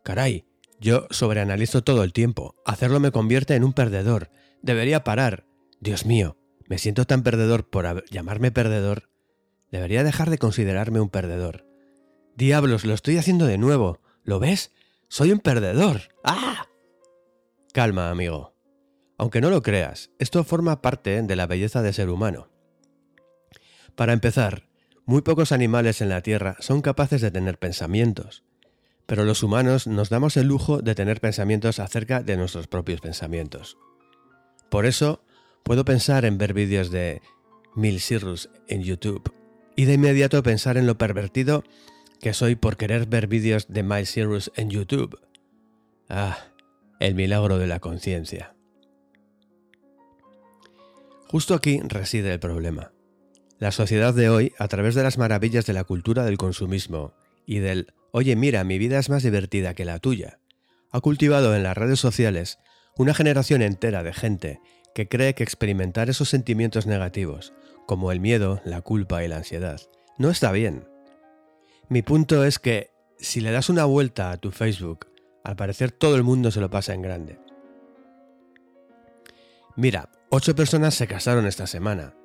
Caray, 0.03 0.45
yo 0.81 1.07
sobreanalizo 1.11 1.83
todo 1.83 2.03
el 2.03 2.12
tiempo. 2.12 2.57
Hacerlo 2.67 2.99
me 3.01 3.12
convierte 3.12 3.55
en 3.55 3.65
un 3.65 3.73
perdedor. 3.73 4.31
Debería 4.62 5.05
parar. 5.05 5.47
Dios 5.81 6.07
mío, 6.07 6.37
me 6.67 6.79
siento 6.79 7.05
tan 7.05 7.23
perdedor 7.23 7.69
por 7.69 8.05
llamarme 8.11 8.51
perdedor. 8.51 9.09
Debería 9.71 10.05
dejar 10.05 10.29
de 10.31 10.39
considerarme 10.39 11.01
un 11.01 11.09
perdedor. 11.09 11.67
Diablos, 12.37 12.85
lo 12.85 12.95
estoy 12.95 13.17
haciendo 13.17 13.47
de 13.47 13.59
nuevo. 13.59 14.01
¿Lo 14.25 14.39
ves? 14.39 14.73
Soy 15.09 15.33
un 15.33 15.39
perdedor. 15.39 16.01
¡Ah! 16.25 16.67
Calma, 17.73 18.11
amigo. 18.11 18.55
Aunque 19.19 19.41
no 19.41 19.51
lo 19.51 19.62
creas, 19.62 20.11
esto 20.19 20.43
forma 20.43 20.83
parte 20.83 21.23
de 21.23 21.37
la 21.37 21.47
belleza 21.47 21.81
de 21.83 21.93
ser 21.93 22.11
humano. 22.11 22.49
Para 23.95 24.12
empezar, 24.12 24.69
muy 25.04 25.23
pocos 25.23 25.52
animales 25.52 26.00
en 26.00 26.09
la 26.09 26.23
Tierra 26.23 26.56
son 26.61 26.80
capaces 26.80 27.21
de 27.21 27.30
tener 27.30 27.59
pensamientos 27.59 28.44
pero 29.06 29.25
los 29.25 29.42
humanos 29.42 29.87
nos 29.87 30.09
damos 30.09 30.37
el 30.37 30.47
lujo 30.47 30.80
de 30.80 30.94
tener 30.94 31.21
pensamientos 31.21 31.78
acerca 31.78 32.23
de 32.23 32.37
nuestros 32.37 32.66
propios 32.66 33.00
pensamientos. 33.00 33.76
Por 34.71 34.87
eso, 34.87 35.23
puedo 35.64 35.85
pensar 35.85 36.25
en 36.25 36.38
ver 36.38 36.54
vídeos 36.54 36.90
de 36.90 37.21
Mil 37.75 38.00
Sirrus 38.00 38.49
en 38.68 38.82
YouTube 38.82 39.30
y 39.76 39.85
de 39.85 39.94
inmediato 39.94 40.42
pensar 40.42 40.76
en 40.76 40.87
lo 40.87 40.99
pervertido 40.99 41.64
que 42.21 42.32
soy 42.32 42.54
por 42.54 42.76
querer 42.76 43.06
ver 43.06 43.26
vídeos 43.26 43.66
de 43.68 43.82
Miles 43.82 44.12
Cyrus 44.12 44.52
en 44.56 44.71
YouTube. 44.71 45.21
Ah, 46.09 46.38
el 47.00 47.14
milagro 47.14 47.59
de 47.59 47.66
la 47.66 47.80
conciencia. 47.80 48.54
Justo 51.28 51.54
aquí 51.54 51.80
reside 51.80 52.32
el 52.32 52.40
problema. 52.40 52.92
La 53.62 53.71
sociedad 53.71 54.12
de 54.12 54.28
hoy, 54.28 54.52
a 54.59 54.66
través 54.66 54.97
de 54.97 55.04
las 55.04 55.19
maravillas 55.19 55.66
de 55.66 55.73
la 55.73 55.85
cultura 55.85 56.25
del 56.25 56.37
consumismo 56.37 57.14
y 57.47 57.61
del 57.61 57.95
Oye, 58.11 58.35
mira, 58.35 58.64
mi 58.64 58.76
vida 58.76 58.99
es 58.99 59.09
más 59.09 59.23
divertida 59.23 59.75
que 59.75 59.85
la 59.85 60.00
tuya. 60.00 60.40
Ha 60.90 61.00
cultivado 61.00 61.54
en 61.54 61.62
las 61.62 61.76
redes 61.76 62.00
sociales 62.00 62.59
una 62.97 63.14
generación 63.14 63.62
entera 63.62 64.02
de 64.02 64.12
gente 64.12 64.61
que 64.97 65.07
cree 65.09 65.37
que 65.37 65.45
experimentar 65.45 66.11
esos 66.11 66.28
sentimientos 66.28 66.88
negativos, 66.88 67.52
como 67.87 68.11
el 68.11 68.19
miedo, 68.19 68.61
la 68.64 68.81
culpa 68.81 69.23
y 69.23 69.28
la 69.28 69.37
ansiedad, 69.37 69.81
no 70.19 70.28
está 70.28 70.50
bien. 70.50 70.88
Mi 71.88 72.02
punto 72.02 72.45
es 72.45 72.59
que 72.59 72.90
si 73.21 73.40
le 73.40 73.52
das 73.52 73.69
una 73.69 73.85
vuelta 73.85 74.33
a 74.33 74.38
tu 74.38 74.50
Facebook, 74.50 75.07
al 75.45 75.54
parecer 75.54 75.92
todo 75.92 76.16
el 76.16 76.25
mundo 76.25 76.50
se 76.50 76.61
lo 76.61 76.69
pasa 76.69 76.95
en 76.95 77.02
grande. 77.02 77.38
Mira, 79.76 80.09
ocho 80.31 80.57
personas 80.57 80.97
se 80.97 81.07
casaron 81.07 81.47
esta 81.47 81.69
semana. 81.69 82.16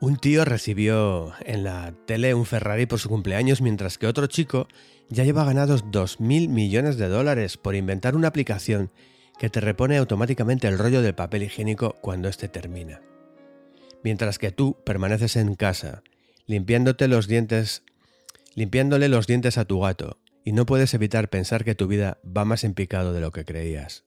Un 0.00 0.16
tío 0.16 0.46
recibió 0.46 1.34
en 1.44 1.62
la 1.62 1.92
tele 2.06 2.32
un 2.32 2.46
Ferrari 2.46 2.86
por 2.86 2.98
su 2.98 3.10
cumpleaños 3.10 3.60
mientras 3.60 3.98
que 3.98 4.06
otro 4.06 4.26
chico 4.28 4.66
ya 5.10 5.24
lleva 5.24 5.44
ganados 5.44 5.84
2.000 5.84 6.48
millones 6.48 6.96
de 6.96 7.08
dólares 7.08 7.58
por 7.58 7.74
inventar 7.74 8.16
una 8.16 8.28
aplicación 8.28 8.90
que 9.38 9.50
te 9.50 9.60
repone 9.60 9.98
automáticamente 9.98 10.68
el 10.68 10.78
rollo 10.78 11.02
del 11.02 11.14
papel 11.14 11.42
higiénico 11.42 11.96
cuando 12.00 12.28
éste 12.30 12.48
termina. 12.48 13.02
Mientras 14.02 14.38
que 14.38 14.52
tú 14.52 14.78
permaneces 14.86 15.36
en 15.36 15.54
casa, 15.54 16.02
limpiándote 16.46 17.06
los 17.06 17.26
dientes, 17.26 17.82
limpiándole 18.54 19.10
los 19.10 19.26
dientes 19.26 19.58
a 19.58 19.66
tu 19.66 19.80
gato, 19.80 20.18
y 20.44 20.52
no 20.52 20.64
puedes 20.64 20.94
evitar 20.94 21.28
pensar 21.28 21.62
que 21.62 21.74
tu 21.74 21.88
vida 21.88 22.18
va 22.24 22.46
más 22.46 22.64
en 22.64 22.72
picado 22.72 23.12
de 23.12 23.20
lo 23.20 23.32
que 23.32 23.44
creías. 23.44 24.04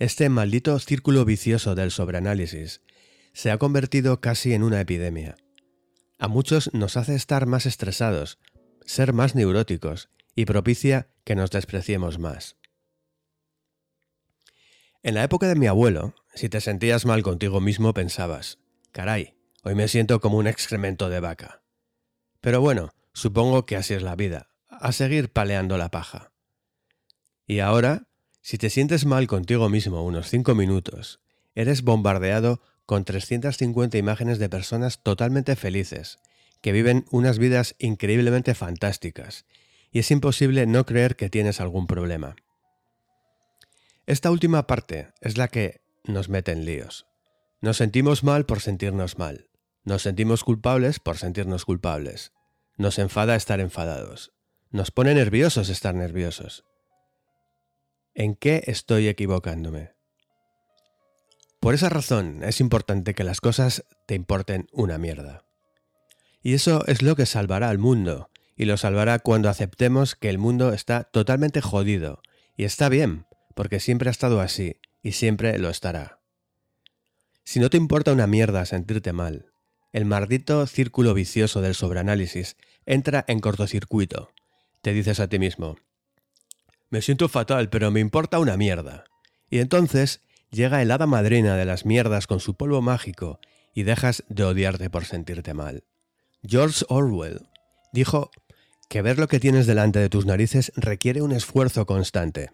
Este 0.00 0.28
maldito 0.28 0.76
círculo 0.80 1.24
vicioso 1.24 1.76
del 1.76 1.92
sobreanálisis 1.92 2.80
se 3.34 3.50
ha 3.50 3.58
convertido 3.58 4.20
casi 4.22 4.54
en 4.54 4.62
una 4.62 4.80
epidemia. 4.80 5.36
A 6.18 6.28
muchos 6.28 6.72
nos 6.72 6.96
hace 6.96 7.14
estar 7.14 7.46
más 7.46 7.66
estresados, 7.66 8.38
ser 8.86 9.12
más 9.12 9.34
neuróticos 9.34 10.08
y 10.34 10.46
propicia 10.46 11.08
que 11.24 11.34
nos 11.34 11.50
despreciemos 11.50 12.18
más. 12.18 12.56
En 15.02 15.14
la 15.14 15.24
época 15.24 15.48
de 15.48 15.56
mi 15.56 15.66
abuelo, 15.66 16.14
si 16.34 16.48
te 16.48 16.62
sentías 16.62 17.04
mal 17.04 17.22
contigo 17.22 17.60
mismo 17.60 17.92
pensabas, 17.92 18.58
caray, 18.92 19.34
hoy 19.62 19.74
me 19.74 19.88
siento 19.88 20.20
como 20.20 20.38
un 20.38 20.46
excremento 20.46 21.10
de 21.10 21.20
vaca. 21.20 21.62
Pero 22.40 22.60
bueno, 22.60 22.94
supongo 23.12 23.66
que 23.66 23.76
así 23.76 23.94
es 23.94 24.02
la 24.02 24.16
vida, 24.16 24.50
a 24.68 24.92
seguir 24.92 25.30
paleando 25.30 25.76
la 25.76 25.90
paja. 25.90 26.32
Y 27.46 27.58
ahora, 27.58 28.06
Si 28.46 28.58
te 28.58 28.68
sientes 28.68 29.06
mal 29.06 29.26
contigo 29.26 29.70
mismo 29.70 30.04
unos 30.04 30.28
5 30.28 30.54
minutos, 30.54 31.18
eres 31.54 31.80
bombardeado 31.80 32.60
con 32.86 33.04
350 33.04 33.96
imágenes 33.98 34.38
de 34.38 34.48
personas 34.48 35.02
totalmente 35.02 35.56
felices, 35.56 36.18
que 36.60 36.72
viven 36.72 37.04
unas 37.10 37.38
vidas 37.38 37.74
increíblemente 37.78 38.54
fantásticas, 38.54 39.46
y 39.90 40.00
es 40.00 40.10
imposible 40.10 40.66
no 40.66 40.84
creer 40.84 41.16
que 41.16 41.30
tienes 41.30 41.60
algún 41.60 41.86
problema. 41.86 42.36
Esta 44.06 44.30
última 44.30 44.66
parte 44.66 45.12
es 45.20 45.38
la 45.38 45.48
que 45.48 45.80
nos 46.04 46.28
mete 46.28 46.52
en 46.52 46.64
líos. 46.64 47.06
Nos 47.60 47.78
sentimos 47.78 48.22
mal 48.22 48.44
por 48.44 48.60
sentirnos 48.60 49.18
mal. 49.18 49.48
Nos 49.84 50.02
sentimos 50.02 50.44
culpables 50.44 51.00
por 51.00 51.16
sentirnos 51.16 51.64
culpables. 51.64 52.32
Nos 52.76 52.98
enfada 52.98 53.36
estar 53.36 53.60
enfadados. 53.60 54.32
Nos 54.70 54.90
pone 54.90 55.14
nerviosos 55.14 55.68
estar 55.68 55.94
nerviosos. 55.94 56.64
¿En 58.14 58.34
qué 58.34 58.64
estoy 58.66 59.08
equivocándome? 59.08 59.93
Por 61.64 61.72
esa 61.72 61.88
razón 61.88 62.42
es 62.42 62.60
importante 62.60 63.14
que 63.14 63.24
las 63.24 63.40
cosas 63.40 63.86
te 64.04 64.14
importen 64.14 64.68
una 64.70 64.98
mierda. 64.98 65.46
Y 66.42 66.52
eso 66.52 66.84
es 66.86 67.00
lo 67.00 67.16
que 67.16 67.24
salvará 67.24 67.70
al 67.70 67.78
mundo, 67.78 68.28
y 68.54 68.66
lo 68.66 68.76
salvará 68.76 69.18
cuando 69.18 69.48
aceptemos 69.48 70.14
que 70.14 70.28
el 70.28 70.36
mundo 70.36 70.74
está 70.74 71.04
totalmente 71.04 71.62
jodido, 71.62 72.20
y 72.54 72.64
está 72.64 72.90
bien, 72.90 73.24
porque 73.54 73.80
siempre 73.80 74.10
ha 74.10 74.12
estado 74.12 74.42
así, 74.42 74.76
y 75.02 75.12
siempre 75.12 75.58
lo 75.58 75.70
estará. 75.70 76.20
Si 77.44 77.60
no 77.60 77.70
te 77.70 77.78
importa 77.78 78.12
una 78.12 78.26
mierda 78.26 78.66
sentirte 78.66 79.14
mal, 79.14 79.46
el 79.94 80.04
maldito 80.04 80.66
círculo 80.66 81.14
vicioso 81.14 81.62
del 81.62 81.74
sobreanálisis 81.74 82.58
entra 82.84 83.24
en 83.26 83.40
cortocircuito. 83.40 84.28
Te 84.82 84.92
dices 84.92 85.18
a 85.18 85.28
ti 85.28 85.38
mismo, 85.38 85.78
me 86.90 87.00
siento 87.00 87.30
fatal, 87.30 87.70
pero 87.70 87.90
me 87.90 88.00
importa 88.00 88.38
una 88.38 88.58
mierda. 88.58 89.04
Y 89.48 89.60
entonces 89.60 90.20
llega 90.54 90.80
el 90.80 90.90
hada 90.90 91.06
madrina 91.06 91.56
de 91.56 91.64
las 91.64 91.84
mierdas 91.84 92.26
con 92.26 92.40
su 92.40 92.54
polvo 92.54 92.80
mágico 92.80 93.40
y 93.74 93.82
dejas 93.82 94.24
de 94.28 94.44
odiarte 94.44 94.88
por 94.88 95.04
sentirte 95.04 95.52
mal. 95.52 95.84
George 96.42 96.84
Orwell 96.88 97.48
dijo 97.92 98.30
que 98.88 99.02
ver 99.02 99.18
lo 99.18 99.28
que 99.28 99.40
tienes 99.40 99.66
delante 99.66 99.98
de 99.98 100.08
tus 100.08 100.26
narices 100.26 100.72
requiere 100.76 101.22
un 101.22 101.32
esfuerzo 101.32 101.86
constante. 101.86 102.50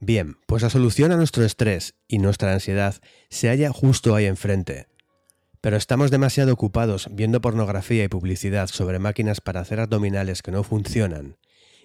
Bien, 0.00 0.36
pues 0.46 0.62
la 0.62 0.70
solución 0.70 1.12
a 1.12 1.16
nuestro 1.16 1.44
estrés 1.44 1.94
y 2.06 2.18
nuestra 2.18 2.52
ansiedad 2.52 2.96
se 3.30 3.48
halla 3.48 3.72
justo 3.72 4.14
ahí 4.14 4.26
enfrente, 4.26 4.88
pero 5.62 5.78
estamos 5.78 6.10
demasiado 6.10 6.52
ocupados 6.52 7.08
viendo 7.10 7.40
pornografía 7.40 8.04
y 8.04 8.08
publicidad 8.08 8.68
sobre 8.68 8.98
máquinas 8.98 9.40
para 9.40 9.60
hacer 9.60 9.80
abdominales 9.80 10.42
que 10.42 10.50
no 10.50 10.62
funcionan 10.62 11.38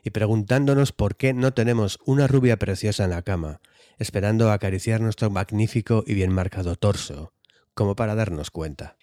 y 0.03 0.10
preguntándonos 0.10 0.91
por 0.91 1.15
qué 1.15 1.34
no 1.34 1.53
tenemos 1.53 2.00
una 2.05 2.27
rubia 2.27 2.58
preciosa 2.58 3.03
en 3.03 3.12
la 3.12 3.22
cama, 3.22 3.62
esperando 4.00 4.51
acariciar 4.51 5.01
nuestro 5.01 5.29
magnífico 5.29 6.03
y 6.08 6.15
bien 6.15 6.32
marcado 6.32 6.75
torso, 6.75 7.34
como 7.74 7.96
para 7.96 8.15
darnos 8.15 8.50
cuenta. 8.50 8.98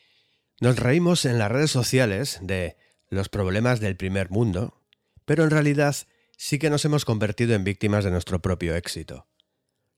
Nos 0.61 0.79
reímos 0.79 1.27
en 1.27 1.39
las 1.39 1.53
redes 1.53 1.71
sociales 1.71 2.39
de 2.43 2.77
los 3.09 3.29
problemas 3.29 3.79
del 3.79 3.97
primer 3.97 4.31
mundo, 4.31 4.83
pero 5.25 5.45
en 5.45 5.51
realidad 5.51 5.95
sí 6.37 6.59
que 6.59 6.71
nos 6.71 6.85
hemos 6.85 7.05
convertido 7.05 7.55
en 7.55 7.65
víctimas 7.65 8.05
de 8.05 8.11
nuestro 8.11 8.41
propio 8.41 8.75
éxito. 8.75 9.29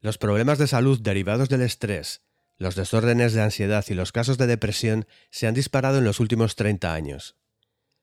Los 0.01 0.19
problemas 0.19 0.59
de 0.59 0.67
salud 0.67 1.01
derivados 1.01 1.49
del 1.49 1.63
estrés, 1.63 2.23
los 2.57 2.75
desórdenes 2.75 3.33
de 3.33 3.43
ansiedad 3.43 3.85
y 3.89 3.95
los 3.95 4.11
casos 4.11 4.37
de 4.37 4.49
depresión 4.49 5.07
se 5.31 5.47
han 5.47 5.55
disparado 5.55 5.99
en 5.99 6.05
los 6.05 6.19
últimos 6.19 6.57
30 6.57 6.93
años. 6.93 7.37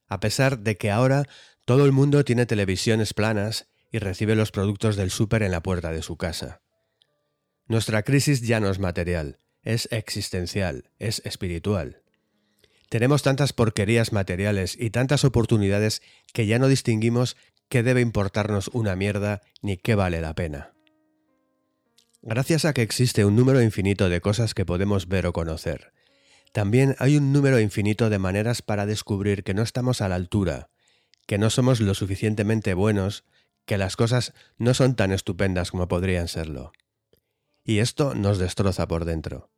A 0.07 0.21
pesar 0.21 0.59
de 0.59 0.77
que 0.77 0.91
ahora 0.91 1.27
todo 1.65 1.85
el 1.85 1.91
mundo 1.91 2.23
tiene 2.23 2.45
televisiones 2.45 3.13
planas 3.13 3.67
y 3.91 3.99
recibe 3.99 4.35
los 4.35 4.51
productos 4.51 4.95
del 4.95 5.11
súper 5.11 5.43
en 5.43 5.51
la 5.51 5.63
puerta 5.63 5.91
de 5.91 6.01
su 6.01 6.15
casa. 6.15 6.61
Nuestra 7.67 8.03
crisis 8.03 8.41
ya 8.41 8.59
no 8.59 8.69
es 8.69 8.79
material, 8.79 9.39
es 9.63 9.87
existencial, 9.91 10.91
es 10.99 11.21
espiritual. 11.25 12.01
Tenemos 12.89 13.23
tantas 13.23 13.53
porquerías 13.53 14.13
materiales 14.13 14.77
y 14.79 14.91
tantas 14.91 15.23
oportunidades 15.25 16.01
que 16.33 16.45
ya 16.45 16.59
no 16.59 16.67
distinguimos 16.67 17.35
qué 17.67 17.81
debe 17.81 18.01
importarnos 18.01 18.69
una 18.73 18.95
mierda 18.95 19.41
ni 19.61 19.77
qué 19.77 19.95
vale 19.95 20.21
la 20.21 20.35
pena. 20.35 20.73
Gracias 22.21 22.65
a 22.65 22.73
que 22.73 22.83
existe 22.83 23.25
un 23.25 23.35
número 23.35 23.61
infinito 23.61 24.09
de 24.09 24.21
cosas 24.21 24.53
que 24.53 24.65
podemos 24.65 25.07
ver 25.07 25.27
o 25.27 25.33
conocer, 25.33 25.93
también 26.55 26.95
hay 26.99 27.17
un 27.17 27.33
número 27.33 27.59
infinito 27.59 28.09
de 28.09 28.17
maneras 28.17 28.61
para 28.61 28.85
descubrir 28.85 29.43
que 29.43 29.53
no 29.53 29.61
estamos 29.61 29.99
a 29.99 30.07
la 30.07 30.15
altura, 30.15 30.69
que 31.27 31.37
no 31.37 31.49
somos 31.49 31.81
lo 31.81 31.93
suficientemente 31.95 32.73
buenos, 32.73 33.25
que 33.65 33.77
las 33.77 33.97
cosas 33.97 34.33
no 34.57 34.73
son 34.73 34.95
tan 34.95 35.11
estupendas 35.11 35.71
como 35.71 35.89
podrían 35.89 36.29
serlo. 36.29 36.71
Y 37.65 37.79
esto 37.79 38.13
nos 38.13 38.37
destroza 38.37 38.87
por 38.87 39.05
dentro, 39.05 39.49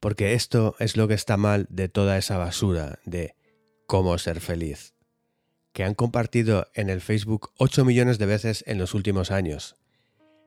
porque 0.00 0.34
esto 0.34 0.74
es 0.80 0.96
lo 0.96 1.06
que 1.06 1.14
está 1.14 1.36
mal 1.36 1.66
de 1.70 1.88
toda 1.88 2.18
esa 2.18 2.36
basura 2.36 2.98
de 3.04 3.36
cómo 3.86 4.18
ser 4.18 4.40
feliz, 4.40 4.94
que 5.72 5.84
han 5.84 5.94
compartido 5.94 6.66
en 6.74 6.90
el 6.90 7.00
Facebook 7.00 7.52
8 7.56 7.84
millones 7.84 8.18
de 8.18 8.26
veces 8.26 8.64
en 8.66 8.78
los 8.78 8.94
últimos 8.94 9.30
años, 9.30 9.76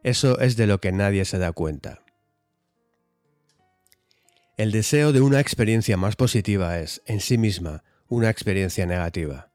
eso 0.03 0.39
es 0.39 0.57
de 0.57 0.67
lo 0.67 0.79
que 0.79 0.91
nadie 0.91 1.23
se 1.23 1.37
da 1.37 1.51
cuenta. 1.51 2.03
El 4.57 4.71
deseo 4.71 5.13
de 5.13 5.21
una 5.21 5.39
experiencia 5.39 5.95
más 5.95 6.17
positiva 6.17 6.79
es, 6.79 7.01
en 7.05 7.21
sí 7.21 7.37
misma, 7.37 7.83
una 8.09 8.29
experiencia 8.29 8.85
negativa. 8.85 9.51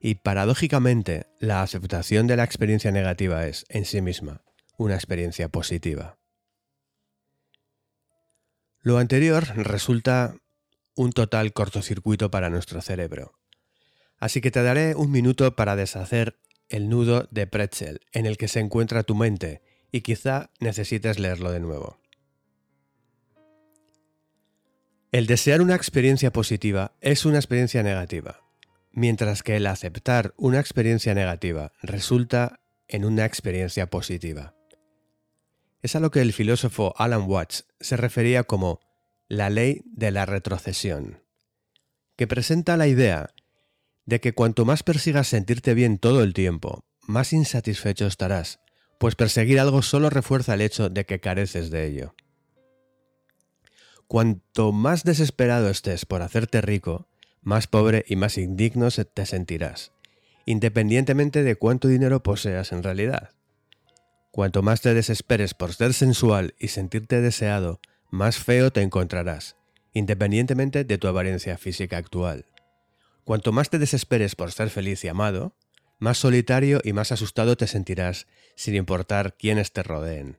Y 0.00 0.14
paradójicamente, 0.14 1.26
la 1.38 1.62
aceptación 1.62 2.26
de 2.26 2.36
la 2.36 2.44
experiencia 2.44 2.90
negativa 2.90 3.46
es, 3.46 3.66
en 3.68 3.84
sí 3.84 4.00
misma, 4.00 4.42
una 4.78 4.94
experiencia 4.94 5.50
positiva. 5.50 6.19
Lo 8.82 8.96
anterior 8.98 9.44
resulta 9.56 10.36
un 10.94 11.12
total 11.12 11.52
cortocircuito 11.52 12.30
para 12.30 12.48
nuestro 12.48 12.80
cerebro. 12.80 13.32
Así 14.18 14.40
que 14.40 14.50
te 14.50 14.62
daré 14.62 14.94
un 14.94 15.10
minuto 15.10 15.54
para 15.54 15.76
deshacer 15.76 16.38
el 16.68 16.88
nudo 16.88 17.28
de 17.30 17.46
pretzel 17.46 18.00
en 18.12 18.26
el 18.26 18.36
que 18.36 18.48
se 18.48 18.60
encuentra 18.60 19.02
tu 19.02 19.14
mente 19.14 19.62
y 19.92 20.00
quizá 20.00 20.50
necesites 20.60 21.18
leerlo 21.18 21.50
de 21.52 21.60
nuevo. 21.60 21.98
El 25.12 25.26
desear 25.26 25.60
una 25.60 25.74
experiencia 25.74 26.32
positiva 26.32 26.92
es 27.00 27.24
una 27.24 27.38
experiencia 27.38 27.82
negativa, 27.82 28.44
mientras 28.92 29.42
que 29.42 29.56
el 29.56 29.66
aceptar 29.66 30.32
una 30.36 30.60
experiencia 30.60 31.14
negativa 31.14 31.72
resulta 31.82 32.60
en 32.86 33.04
una 33.04 33.24
experiencia 33.24 33.90
positiva. 33.90 34.54
Es 35.82 35.96
a 35.96 36.00
lo 36.00 36.10
que 36.10 36.20
el 36.20 36.32
filósofo 36.32 36.94
Alan 36.96 37.24
Watts 37.26 37.66
se 37.80 37.96
refería 37.96 38.44
como 38.44 38.80
la 39.28 39.48
ley 39.48 39.82
de 39.86 40.10
la 40.10 40.26
retrocesión, 40.26 41.22
que 42.16 42.26
presenta 42.26 42.76
la 42.76 42.86
idea 42.86 43.30
de 44.04 44.20
que 44.20 44.34
cuanto 44.34 44.64
más 44.64 44.82
persigas 44.82 45.28
sentirte 45.28 45.72
bien 45.72 45.98
todo 45.98 46.22
el 46.22 46.34
tiempo, 46.34 46.84
más 47.06 47.32
insatisfecho 47.32 48.06
estarás, 48.06 48.60
pues 48.98 49.14
perseguir 49.14 49.58
algo 49.60 49.82
solo 49.82 50.10
refuerza 50.10 50.54
el 50.54 50.60
hecho 50.60 50.90
de 50.90 51.06
que 51.06 51.20
careces 51.20 51.70
de 51.70 51.86
ello. 51.86 52.14
Cuanto 54.06 54.72
más 54.72 55.04
desesperado 55.04 55.70
estés 55.70 56.04
por 56.04 56.20
hacerte 56.20 56.60
rico, 56.60 57.08
más 57.40 57.66
pobre 57.66 58.04
y 58.08 58.16
más 58.16 58.36
indigno 58.36 58.88
te 58.90 59.24
sentirás, 59.24 59.92
independientemente 60.44 61.42
de 61.42 61.56
cuánto 61.56 61.88
dinero 61.88 62.22
poseas 62.22 62.72
en 62.72 62.82
realidad. 62.82 63.30
Cuanto 64.30 64.62
más 64.62 64.80
te 64.80 64.94
desesperes 64.94 65.54
por 65.54 65.74
ser 65.74 65.92
sensual 65.92 66.54
y 66.58 66.68
sentirte 66.68 67.20
deseado, 67.20 67.80
más 68.10 68.38
feo 68.38 68.70
te 68.70 68.82
encontrarás, 68.82 69.56
independientemente 69.92 70.84
de 70.84 70.98
tu 70.98 71.08
apariencia 71.08 71.58
física 71.58 71.96
actual. 71.96 72.46
Cuanto 73.24 73.50
más 73.52 73.70
te 73.70 73.78
desesperes 73.78 74.36
por 74.36 74.52
ser 74.52 74.70
feliz 74.70 75.04
y 75.04 75.08
amado, 75.08 75.56
más 75.98 76.18
solitario 76.18 76.80
y 76.84 76.92
más 76.92 77.12
asustado 77.12 77.56
te 77.56 77.66
sentirás, 77.66 78.26
sin 78.54 78.74
importar 78.76 79.36
quiénes 79.36 79.72
te 79.72 79.82
rodeen. 79.82 80.38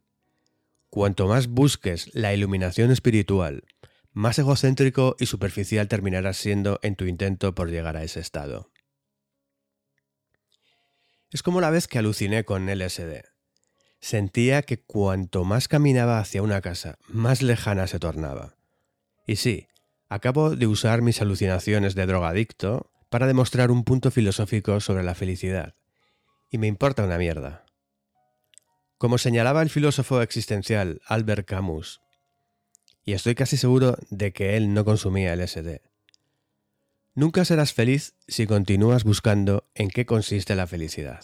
Cuanto 0.89 1.27
más 1.27 1.47
busques 1.47 2.09
la 2.13 2.33
iluminación 2.33 2.91
espiritual, 2.91 3.65
más 4.13 4.39
egocéntrico 4.39 5.15
y 5.19 5.25
superficial 5.25 5.87
terminarás 5.87 6.37
siendo 6.37 6.79
en 6.81 6.95
tu 6.95 7.05
intento 7.05 7.55
por 7.55 7.69
llegar 7.69 7.95
a 7.95 8.03
ese 8.03 8.19
estado. 8.19 8.71
Es 11.29 11.43
como 11.43 11.61
la 11.61 11.69
vez 11.69 11.87
que 11.87 11.99
aluciné 11.99 12.43
con 12.43 12.69
LSD. 12.69 13.30
Sentía 14.01 14.63
que 14.63 14.79
cuanto 14.79 15.43
más 15.43 15.67
caminaba 15.67 16.19
hacia 16.19 16.41
una 16.41 16.59
casa, 16.59 16.97
más 17.07 17.43
lejana 17.43 17.85
se 17.85 17.99
tornaba. 17.99 18.55
Y 19.27 19.35
sí, 19.35 19.67
acabo 20.09 20.55
de 20.55 20.65
usar 20.65 21.03
mis 21.03 21.21
alucinaciones 21.21 21.93
de 21.93 22.07
drogadicto 22.07 22.91
para 23.09 23.27
demostrar 23.27 23.69
un 23.69 23.83
punto 23.83 24.09
filosófico 24.09 24.79
sobre 24.79 25.03
la 25.03 25.13
felicidad. 25.13 25.75
Y 26.49 26.57
me 26.57 26.65
importa 26.65 27.03
una 27.03 27.19
mierda. 27.19 27.65
Como 28.97 29.19
señalaba 29.19 29.61
el 29.61 29.69
filósofo 29.69 30.21
existencial 30.21 31.01
Albert 31.05 31.47
Camus, 31.47 32.01
y 33.03 33.13
estoy 33.13 33.35
casi 33.35 33.55
seguro 33.55 33.97
de 34.09 34.33
que 34.33 34.57
él 34.57 34.73
no 34.73 34.83
consumía 34.83 35.35
LSD, 35.35 35.81
nunca 37.13 37.45
serás 37.45 37.71
feliz 37.73 38.15
si 38.27 38.47
continúas 38.47 39.03
buscando 39.03 39.69
en 39.75 39.89
qué 39.89 40.07
consiste 40.07 40.55
la 40.55 40.65
felicidad. 40.65 41.23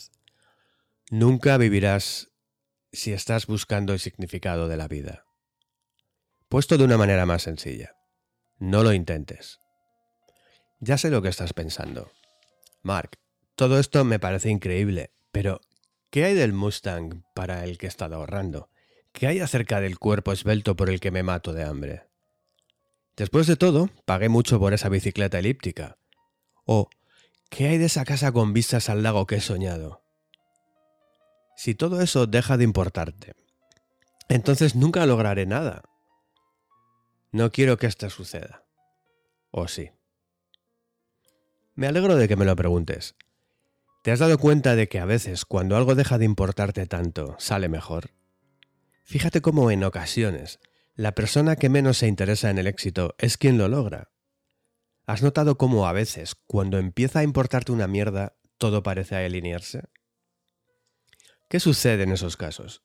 Nunca 1.09 1.57
vivirás 1.57 2.29
si 2.97 3.13
estás 3.13 3.45
buscando 3.45 3.93
el 3.93 3.99
significado 3.99 4.67
de 4.67 4.75
la 4.75 4.87
vida. 4.87 5.25
Puesto 6.49 6.79
de 6.79 6.83
una 6.83 6.97
manera 6.97 7.27
más 7.27 7.43
sencilla, 7.43 7.95
no 8.57 8.81
lo 8.81 8.91
intentes. 8.91 9.59
Ya 10.79 10.97
sé 10.97 11.11
lo 11.11 11.21
que 11.21 11.29
estás 11.29 11.53
pensando. 11.53 12.11
Mark, 12.81 13.19
todo 13.55 13.79
esto 13.79 14.03
me 14.03 14.19
parece 14.19 14.49
increíble, 14.49 15.11
pero 15.31 15.61
¿qué 16.09 16.25
hay 16.25 16.33
del 16.33 16.53
Mustang 16.53 17.23
para 17.35 17.65
el 17.65 17.77
que 17.77 17.85
he 17.85 17.89
estado 17.89 18.15
ahorrando? 18.15 18.71
¿Qué 19.11 19.27
hay 19.27 19.41
acerca 19.41 19.79
del 19.79 19.99
cuerpo 19.99 20.31
esbelto 20.31 20.75
por 20.75 20.89
el 20.89 20.99
que 20.99 21.11
me 21.11 21.21
mato 21.21 21.53
de 21.53 21.63
hambre? 21.63 22.07
Después 23.15 23.45
de 23.45 23.57
todo, 23.57 23.91
pagué 24.05 24.27
mucho 24.27 24.59
por 24.59 24.73
esa 24.73 24.89
bicicleta 24.89 25.37
elíptica. 25.37 25.97
O, 26.65 26.89
¿qué 27.49 27.67
hay 27.67 27.77
de 27.77 27.85
esa 27.85 28.05
casa 28.05 28.31
con 28.31 28.53
vistas 28.53 28.89
al 28.89 29.03
lago 29.03 29.27
que 29.27 29.35
he 29.35 29.41
soñado? 29.41 30.06
Si 31.57 31.73
todo 31.73 32.01
eso 32.01 32.27
deja 32.27 32.55
de 32.55 32.63
importarte, 32.63 33.33
entonces 34.29 34.75
nunca 34.75 35.07
lograré 35.07 35.47
nada. 35.47 35.81
No 37.31 37.51
quiero 37.51 37.77
que 37.77 37.87
esto 37.87 38.11
suceda. 38.11 38.63
¿O 39.49 39.67
sí? 39.67 39.89
Me 41.73 41.87
alegro 41.87 42.15
de 42.15 42.27
que 42.27 42.35
me 42.35 42.45
lo 42.45 42.55
preguntes. 42.55 43.15
¿Te 44.03 44.11
has 44.11 44.19
dado 44.19 44.37
cuenta 44.37 44.75
de 44.75 44.87
que 44.87 44.99
a 44.99 45.05
veces 45.05 45.45
cuando 45.45 45.75
algo 45.75 45.95
deja 45.95 46.19
de 46.19 46.25
importarte 46.25 46.85
tanto, 46.85 47.35
sale 47.39 47.69
mejor? 47.69 48.11
Fíjate 49.03 49.41
cómo 49.41 49.71
en 49.71 49.83
ocasiones 49.83 50.59
la 50.93 51.13
persona 51.13 51.55
que 51.55 51.69
menos 51.69 51.97
se 51.97 52.07
interesa 52.07 52.51
en 52.51 52.59
el 52.59 52.67
éxito 52.67 53.15
es 53.17 53.35
quien 53.35 53.57
lo 53.57 53.67
logra. 53.67 54.11
¿Has 55.07 55.23
notado 55.23 55.57
cómo 55.57 55.87
a 55.87 55.91
veces, 55.91 56.35
cuando 56.35 56.77
empieza 56.77 57.19
a 57.19 57.23
importarte 57.23 57.71
una 57.71 57.87
mierda, 57.87 58.37
todo 58.59 58.83
parece 58.83 59.15
alinearse? 59.15 59.89
¿Qué 61.49 61.61
sucede 61.61 62.03
en 62.03 62.11
esos 62.11 62.35
casos? 62.35 62.83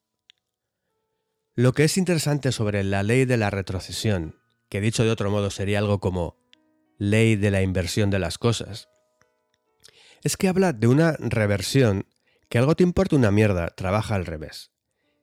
Lo 1.57 1.72
que 1.72 1.83
es 1.83 1.98
interesante 1.98 2.53
sobre 2.53 2.85
la 2.85 3.03
ley 3.03 3.25
de 3.25 3.37
la 3.37 3.51
retrocesión, 3.51 4.37
que 4.68 4.81
dicho 4.81 5.03
de 5.03 5.11
otro 5.11 5.33
modo 5.33 5.51
sería 5.51 5.81
algo 5.81 5.98
como 5.98 6.38
ley 6.96 7.35
de 7.35 7.51
la 7.51 7.62
inversión 7.62 8.11
de 8.11 8.20
las 8.20 8.38
cosas, 8.38 8.88
es 10.22 10.37
que 10.37 10.46
habla 10.46 10.72
de 10.72 10.87
una 10.87 11.16
reversión 11.18 12.07
que 12.48 12.59
algo 12.59 12.77
te 12.77 12.85
importa 12.85 13.16
una 13.16 13.33
mierda, 13.33 13.70
trabaja 13.70 14.14
al 14.14 14.27
revés. 14.27 14.70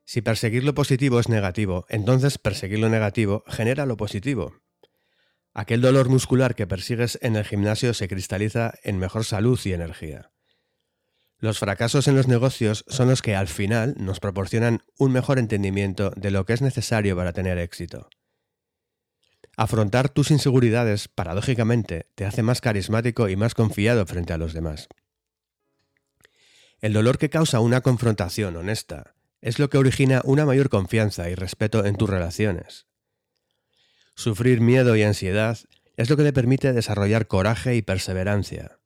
Si 0.04 0.22
perseguir 0.22 0.66
lo 0.66 0.74
positivo 0.74 1.20
es 1.22 1.30
negativo, 1.30 1.86
entonces 1.88 2.38
perseguir 2.38 2.80
lo 2.80 2.90
negativo 2.90 3.46
genera 3.48 3.86
lo 3.86 3.96
positivo. 3.96 4.54
Aquel 5.54 5.80
dolor 5.80 6.10
muscular 6.10 6.56
que 6.56 6.68
persigues 6.68 7.18
en 7.22 7.38
el 7.38 7.46
gimnasio 7.46 7.94
se 7.94 8.10
cristaliza 8.10 8.74
en 8.84 9.00
mejor 9.00 9.24
salud 9.24 9.60
y 9.64 9.72
energía. 9.72 10.32
Los 11.40 11.58
fracasos 11.58 12.08
en 12.10 12.16
los 12.16 12.28
negocios 12.28 12.84
son 12.90 13.08
los 13.08 13.22
que 13.22 13.36
al 13.36 13.48
final 13.48 13.96
nos 13.98 14.20
proporcionan 14.20 14.84
un 14.98 15.14
mejor 15.14 15.40
entendimiento 15.40 16.12
de 16.18 16.32
lo 16.32 16.46
que 16.46 16.54
es 16.54 16.62
necesario 16.62 17.16
para 17.16 17.32
tener 17.32 17.58
éxito. 17.58 18.10
Afrontar 19.56 20.10
tus 20.10 20.32
inseguridades, 20.32 21.08
paradójicamente, 21.08 22.08
te 22.16 22.26
hace 22.26 22.44
más 22.44 22.60
carismático 22.60 23.30
y 23.30 23.38
más 23.38 23.56
confiado 23.56 24.06
frente 24.06 24.34
a 24.34 24.38
los 24.38 24.54
demás. 24.54 24.90
El 26.82 26.94
dolor 26.94 27.18
que 27.18 27.30
causa 27.30 27.60
una 27.60 27.82
confrontación 27.82 28.56
honesta, 28.56 29.16
es 29.42 29.60
lo 29.60 29.70
que 29.70 29.78
origina 29.78 30.22
una 30.26 30.46
mayor 30.46 30.70
confianza 30.70 31.30
y 31.30 31.36
respeto 31.36 31.86
en 31.86 31.96
tus 31.96 32.10
relaciones. 32.10 32.88
Sufrir 34.16 34.60
miedo 34.60 34.96
y 34.98 35.04
ansiedad 35.04 35.58
es 35.96 36.10
lo 36.10 36.18
que 36.18 36.24
te 36.24 36.34
permite 36.34 36.74
desarrollar 36.74 37.28
coraje 37.28 37.76
y 37.76 37.82
perseverancia. 37.82 38.80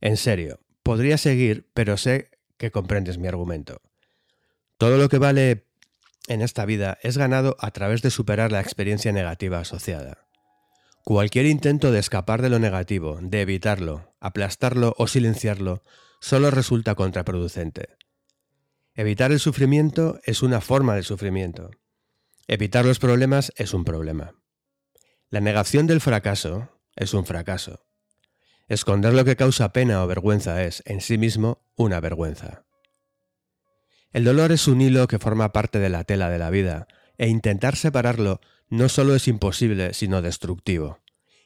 En 0.00 0.16
serio, 0.16 0.60
podría 0.84 1.18
seguir, 1.18 1.68
pero 1.74 1.96
sé 1.96 2.30
que 2.56 2.70
comprendes 2.70 3.18
mi 3.18 3.26
argumento. 3.26 3.82
Todo 4.78 4.98
lo 4.98 5.08
que 5.08 5.18
vale 5.18 5.66
en 6.28 6.42
esta 6.42 6.64
vida 6.64 6.98
es 7.02 7.18
ganado 7.18 7.56
a 7.58 7.72
través 7.72 8.02
de 8.02 8.10
superar 8.10 8.52
la 8.52 8.60
experiencia 8.60 9.10
negativa 9.10 9.58
asociada. 9.58 10.28
Cualquier 11.02 11.46
intento 11.46 11.90
de 11.90 11.98
escapar 11.98 12.40
de 12.40 12.50
lo 12.50 12.58
negativo, 12.58 13.18
de 13.20 13.42
evitarlo, 13.42 14.14
aplastarlo 14.20 14.94
o 14.96 15.06
silenciarlo, 15.06 15.82
solo 16.20 16.50
resulta 16.50 16.94
contraproducente. 16.94 17.96
Evitar 18.94 19.32
el 19.32 19.40
sufrimiento 19.40 20.20
es 20.24 20.42
una 20.42 20.60
forma 20.60 20.94
de 20.94 21.02
sufrimiento. 21.02 21.70
Evitar 22.46 22.84
los 22.84 22.98
problemas 22.98 23.52
es 23.56 23.74
un 23.74 23.84
problema. 23.84 24.34
La 25.28 25.40
negación 25.40 25.86
del 25.86 26.00
fracaso 26.00 26.70
es 26.94 27.12
un 27.12 27.26
fracaso. 27.26 27.84
Esconder 28.68 29.12
lo 29.12 29.24
que 29.24 29.36
causa 29.36 29.72
pena 29.72 30.02
o 30.02 30.06
vergüenza 30.06 30.62
es, 30.64 30.82
en 30.86 31.00
sí 31.00 31.18
mismo, 31.18 31.62
una 31.76 32.00
vergüenza. 32.00 32.64
El 34.12 34.24
dolor 34.24 34.52
es 34.52 34.68
un 34.68 34.80
hilo 34.80 35.06
que 35.06 35.18
forma 35.18 35.52
parte 35.52 35.78
de 35.78 35.88
la 35.88 36.04
tela 36.04 36.30
de 36.30 36.38
la 36.38 36.50
vida, 36.50 36.86
e 37.18 37.28
intentar 37.28 37.76
separarlo 37.76 38.40
no 38.68 38.88
solo 38.88 39.14
es 39.14 39.28
imposible, 39.28 39.92
sino 39.92 40.22
destructivo. 40.22 41.00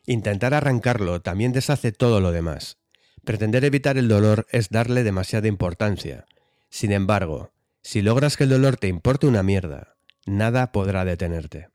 Intentar 0.06 0.54
arrancarlo 0.54 1.20
también 1.20 1.52
deshace 1.52 1.92
todo 1.92 2.20
lo 2.20 2.30
demás. 2.30 2.78
Pretender 3.24 3.64
evitar 3.64 3.98
el 3.98 4.08
dolor 4.08 4.46
es 4.50 4.70
darle 4.70 5.02
demasiada 5.02 5.48
importancia, 5.48 6.26
sin 6.70 6.92
embargo, 6.92 7.52
si 7.82 8.02
logras 8.02 8.36
que 8.36 8.44
el 8.44 8.50
dolor 8.50 8.76
te 8.76 8.88
importe 8.88 9.26
una 9.26 9.42
mierda, 9.42 9.96
nada 10.26 10.72
podrá 10.72 11.04
detenerte. 11.04 11.68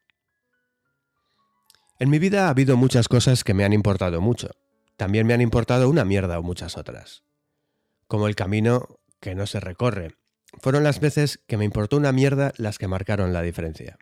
En 1.99 2.09
mi 2.09 2.19
vida 2.19 2.47
ha 2.47 2.49
habido 2.49 2.77
muchas 2.77 3.07
cosas 3.07 3.43
que 3.43 3.53
me 3.53 3.65
han 3.65 3.73
importado 3.73 4.21
mucho. 4.21 4.51
También 4.97 5.27
me 5.27 5.33
han 5.33 5.41
importado 5.41 5.89
una 5.89 6.05
mierda 6.05 6.39
o 6.39 6.43
muchas 6.43 6.77
otras. 6.77 7.23
Como 8.07 8.27
el 8.27 8.35
camino 8.35 8.99
que 9.19 9.35
no 9.35 9.47
se 9.47 9.59
recorre. 9.59 10.15
Fueron 10.59 10.83
las 10.83 10.99
veces 10.99 11.39
que 11.47 11.57
me 11.57 11.65
importó 11.65 11.97
una 11.97 12.11
mierda 12.11 12.53
las 12.57 12.77
que 12.77 12.87
marcaron 12.87 13.33
la 13.33 13.41
diferencia. 13.41 13.97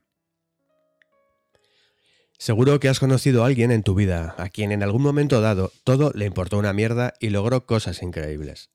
Seguro 2.37 2.79
que 2.79 2.89
has 2.89 2.99
conocido 2.99 3.43
a 3.43 3.45
alguien 3.45 3.71
en 3.71 3.83
tu 3.83 3.93
vida 3.93 4.33
a 4.39 4.49
quien 4.49 4.71
en 4.71 4.81
algún 4.81 5.03
momento 5.03 5.41
dado 5.41 5.71
todo 5.83 6.11
le 6.15 6.25
importó 6.25 6.57
una 6.57 6.73
mierda 6.73 7.13
y 7.19 7.29
logró 7.29 7.67
cosas 7.67 8.01
increíbles. 8.01 8.71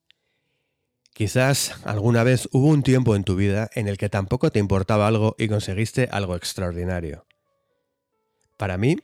Quizás 1.13 1.73
alguna 1.83 2.23
vez 2.23 2.47
hubo 2.53 2.67
un 2.67 2.81
tiempo 2.81 3.15
en 3.15 3.25
tu 3.25 3.35
vida 3.35 3.69
en 3.73 3.89
el 3.89 3.97
que 3.97 4.07
tampoco 4.07 4.51
te 4.51 4.59
importaba 4.59 5.07
algo 5.07 5.35
y 5.37 5.49
conseguiste 5.49 6.07
algo 6.11 6.35
extraordinario. 6.35 7.25
Para 8.55 8.77
mí, 8.77 8.97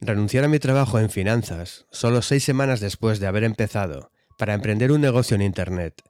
renunciar 0.00 0.44
a 0.44 0.48
mi 0.48 0.58
trabajo 0.58 0.98
en 0.98 1.10
finanzas, 1.10 1.86
solo 1.90 2.22
seis 2.22 2.44
semanas 2.44 2.80
después 2.80 3.20
de 3.20 3.26
haber 3.26 3.44
empezado, 3.44 4.10
para 4.38 4.54
emprender 4.54 4.92
un 4.92 5.00
negocio 5.00 5.34
en 5.34 5.42
Internet, 5.42 6.02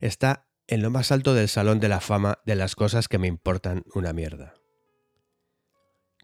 está 0.00 0.46
en 0.66 0.82
lo 0.82 0.90
más 0.90 1.12
alto 1.12 1.34
del 1.34 1.48
salón 1.48 1.80
de 1.80 1.88
la 1.88 2.00
fama 2.00 2.38
de 2.44 2.54
las 2.54 2.74
cosas 2.74 3.08
que 3.08 3.18
me 3.18 3.26
importan 3.26 3.84
una 3.94 4.12
mierda. 4.12 4.54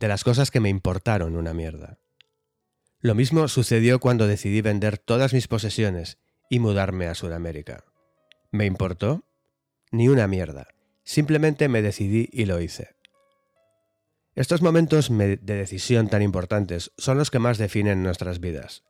De 0.00 0.08
las 0.08 0.24
cosas 0.24 0.50
que 0.50 0.60
me 0.60 0.68
importaron 0.68 1.36
una 1.36 1.54
mierda. 1.54 1.98
Lo 3.00 3.14
mismo 3.14 3.48
sucedió 3.48 4.00
cuando 4.00 4.26
decidí 4.26 4.60
vender 4.60 4.98
todas 4.98 5.34
mis 5.34 5.48
posesiones 5.48 6.18
y 6.48 6.58
mudarme 6.58 7.06
a 7.06 7.14
Sudamérica. 7.14 7.84
¿Me 8.50 8.66
importó? 8.66 9.24
Ni 9.90 10.08
una 10.08 10.26
mierda. 10.26 10.68
Simplemente 11.04 11.68
me 11.68 11.82
decidí 11.82 12.28
y 12.32 12.46
lo 12.46 12.60
hice. 12.60 12.93
Estos 14.34 14.62
momentos 14.62 15.10
de 15.10 15.36
decisión 15.36 16.08
tan 16.08 16.22
importantes 16.22 16.92
son 16.98 17.18
los 17.18 17.30
que 17.30 17.38
más 17.38 17.56
definen 17.56 18.02
nuestras 18.02 18.40
vidas. 18.40 18.82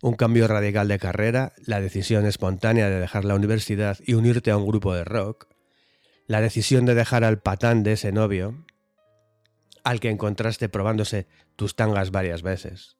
Un 0.00 0.14
cambio 0.14 0.46
radical 0.46 0.86
de 0.86 0.98
carrera, 0.98 1.52
la 1.58 1.80
decisión 1.80 2.24
espontánea 2.24 2.88
de 2.88 3.00
dejar 3.00 3.24
la 3.24 3.34
universidad 3.34 3.98
y 4.06 4.14
unirte 4.14 4.50
a 4.50 4.56
un 4.56 4.66
grupo 4.66 4.94
de 4.94 5.04
rock, 5.04 5.48
la 6.26 6.40
decisión 6.40 6.86
de 6.86 6.94
dejar 6.94 7.24
al 7.24 7.40
patán 7.40 7.82
de 7.82 7.92
ese 7.92 8.12
novio, 8.12 8.64
al 9.82 9.98
que 9.98 10.08
encontraste 10.08 10.68
probándose 10.68 11.26
tus 11.56 11.74
tangas 11.74 12.12
varias 12.12 12.42
veces. 12.42 12.96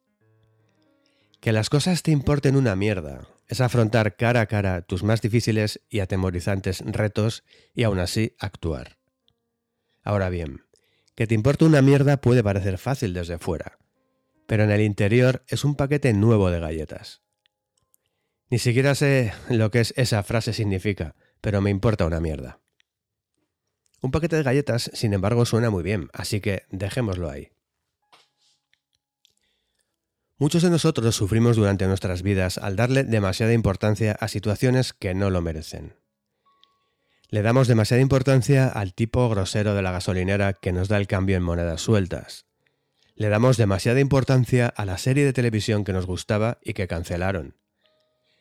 Que 1.40 1.52
las 1.52 1.70
cosas 1.70 2.02
te 2.02 2.10
importen 2.10 2.56
una 2.56 2.74
mierda, 2.74 3.28
es 3.46 3.60
afrontar 3.60 4.16
cara 4.16 4.40
a 4.40 4.46
cara 4.46 4.82
tus 4.82 5.04
más 5.04 5.22
difíciles 5.22 5.80
y 5.88 6.00
atemorizantes 6.00 6.80
retos 6.84 7.44
y 7.74 7.84
aún 7.84 8.00
así 8.00 8.34
actuar. 8.38 8.98
Ahora 10.02 10.28
bien, 10.28 10.62
que 11.20 11.26
te 11.26 11.34
importe 11.34 11.66
una 11.66 11.82
mierda 11.82 12.18
puede 12.22 12.42
parecer 12.42 12.78
fácil 12.78 13.12
desde 13.12 13.36
fuera, 13.36 13.78
pero 14.46 14.64
en 14.64 14.70
el 14.70 14.80
interior 14.80 15.44
es 15.48 15.66
un 15.66 15.74
paquete 15.74 16.14
nuevo 16.14 16.50
de 16.50 16.60
galletas. 16.60 17.20
Ni 18.48 18.58
siquiera 18.58 18.94
sé 18.94 19.34
lo 19.50 19.70
que 19.70 19.80
es 19.80 19.92
esa 19.98 20.22
frase 20.22 20.54
significa, 20.54 21.14
pero 21.42 21.60
me 21.60 21.68
importa 21.68 22.06
una 22.06 22.20
mierda. 22.20 22.60
Un 24.00 24.12
paquete 24.12 24.36
de 24.36 24.44
galletas, 24.44 24.90
sin 24.94 25.12
embargo, 25.12 25.44
suena 25.44 25.68
muy 25.68 25.82
bien, 25.82 26.08
así 26.14 26.40
que 26.40 26.62
dejémoslo 26.70 27.28
ahí. 27.28 27.50
Muchos 30.38 30.62
de 30.62 30.70
nosotros 30.70 31.14
sufrimos 31.14 31.56
durante 31.56 31.86
nuestras 31.86 32.22
vidas 32.22 32.56
al 32.56 32.76
darle 32.76 33.04
demasiada 33.04 33.52
importancia 33.52 34.12
a 34.12 34.28
situaciones 34.28 34.94
que 34.94 35.12
no 35.12 35.28
lo 35.28 35.42
merecen. 35.42 35.99
Le 37.32 37.42
damos 37.42 37.68
demasiada 37.68 38.02
importancia 38.02 38.66
al 38.66 38.92
tipo 38.92 39.28
grosero 39.28 39.74
de 39.74 39.82
la 39.82 39.92
gasolinera 39.92 40.54
que 40.54 40.72
nos 40.72 40.88
da 40.88 40.96
el 40.96 41.06
cambio 41.06 41.36
en 41.36 41.44
monedas 41.44 41.80
sueltas. 41.80 42.46
Le 43.14 43.28
damos 43.28 43.56
demasiada 43.56 44.00
importancia 44.00 44.66
a 44.66 44.84
la 44.84 44.98
serie 44.98 45.24
de 45.24 45.32
televisión 45.32 45.84
que 45.84 45.92
nos 45.92 46.06
gustaba 46.06 46.58
y 46.64 46.72
que 46.72 46.88
cancelaron. 46.88 47.54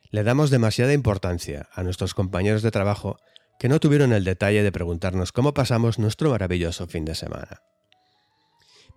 Le 0.10 0.23
damos 0.23 0.49
demasiada 0.49 0.93
importancia 0.93 1.69
a 1.71 1.84
nuestros 1.84 2.15
compañeros 2.15 2.63
de 2.63 2.71
trabajo 2.71 3.19
que 3.60 3.69
no 3.69 3.80
tuvieron 3.80 4.12
el 4.12 4.23
detalle 4.23 4.63
de 4.63 4.71
preguntarnos 4.71 5.32
cómo 5.32 5.54
pasamos 5.54 5.99
nuestro 5.99 6.32
maravilloso 6.32 6.88
fin 6.88 7.06
de 7.06 7.13
semana. 7.13 7.62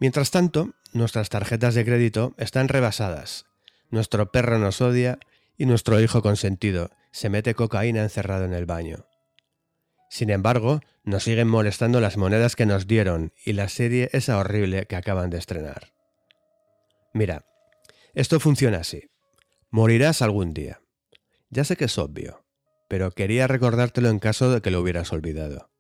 Mientras 0.01 0.31
tanto, 0.31 0.71
nuestras 0.95 1.29
tarjetas 1.29 1.75
de 1.75 1.85
crédito 1.85 2.35
están 2.39 2.69
rebasadas, 2.69 3.45
nuestro 3.91 4.33
perro 4.33 4.59
nos 4.59 4.81
odia 4.81 5.19
y 5.59 5.67
nuestro 5.67 6.01
hijo 6.01 6.23
consentido 6.23 6.89
se 7.11 7.29
mete 7.29 7.55
cocaína 7.55 8.03
encerrado 8.03 8.47
en 8.47 8.55
el 8.55 8.65
baño. 8.65 9.05
Sin 10.13 10.29
embargo, 10.29 10.81
nos 11.05 11.25
siguen 11.25 11.49
molestando 11.49 11.99
las 11.99 12.19
monedas 12.19 12.55
que 12.55 12.67
nos 12.67 12.87
dieron 12.87 13.33
y 13.47 13.55
la 13.55 13.71
serie 13.71 14.11
esa 14.13 14.37
horrible 14.37 14.85
que 14.85 14.95
acaban 14.95 15.31
de 15.31 15.39
estrenar. 15.39 15.95
Mira, 17.15 17.47
esto 18.13 18.39
funciona 18.39 18.81
así. 18.81 19.09
Morirás 19.71 20.21
algún 20.21 20.53
día. 20.53 20.83
Ya 21.49 21.65
sé 21.65 21.77
que 21.77 21.87
es 21.87 21.97
obvio, 21.97 22.45
pero 22.91 23.13
quería 23.13 23.47
recordártelo 23.47 24.11
en 24.11 24.19
caso 24.19 24.51
de 24.51 24.61
que 24.61 24.71
lo 24.71 24.83
hubieras 24.83 25.11
olvidado. 25.15 25.71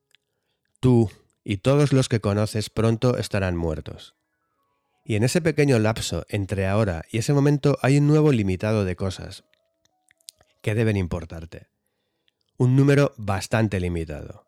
Tú 0.80 1.10
y 1.44 1.58
todos 1.58 1.92
los 1.92 2.08
que 2.08 2.20
conoces 2.20 2.70
pronto 2.70 3.18
estarán 3.18 3.58
muertos. 3.58 4.14
Y 5.04 5.16
en 5.16 5.24
ese 5.24 5.42
pequeño 5.42 5.78
lapso 5.78 6.24
entre 6.30 6.66
ahora 6.66 7.04
y 7.10 7.18
ese 7.18 7.34
momento 7.34 7.76
hay 7.82 7.98
un 7.98 8.06
nuevo 8.06 8.32
limitado 8.32 8.86
de 8.86 8.96
cosas 8.96 9.44
que 10.62 10.74
deben 10.74 10.96
importarte. 10.96 11.71
Un 12.62 12.76
número 12.76 13.12
bastante 13.16 13.80
limitado. 13.80 14.46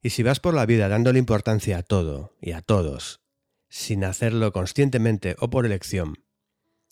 Y 0.00 0.10
si 0.10 0.22
vas 0.22 0.38
por 0.38 0.54
la 0.54 0.64
vida 0.64 0.88
dándole 0.88 1.18
importancia 1.18 1.78
a 1.78 1.82
todo 1.82 2.36
y 2.40 2.52
a 2.52 2.62
todos, 2.62 3.20
sin 3.68 4.04
hacerlo 4.04 4.52
conscientemente 4.52 5.34
o 5.40 5.50
por 5.50 5.66
elección, 5.66 6.22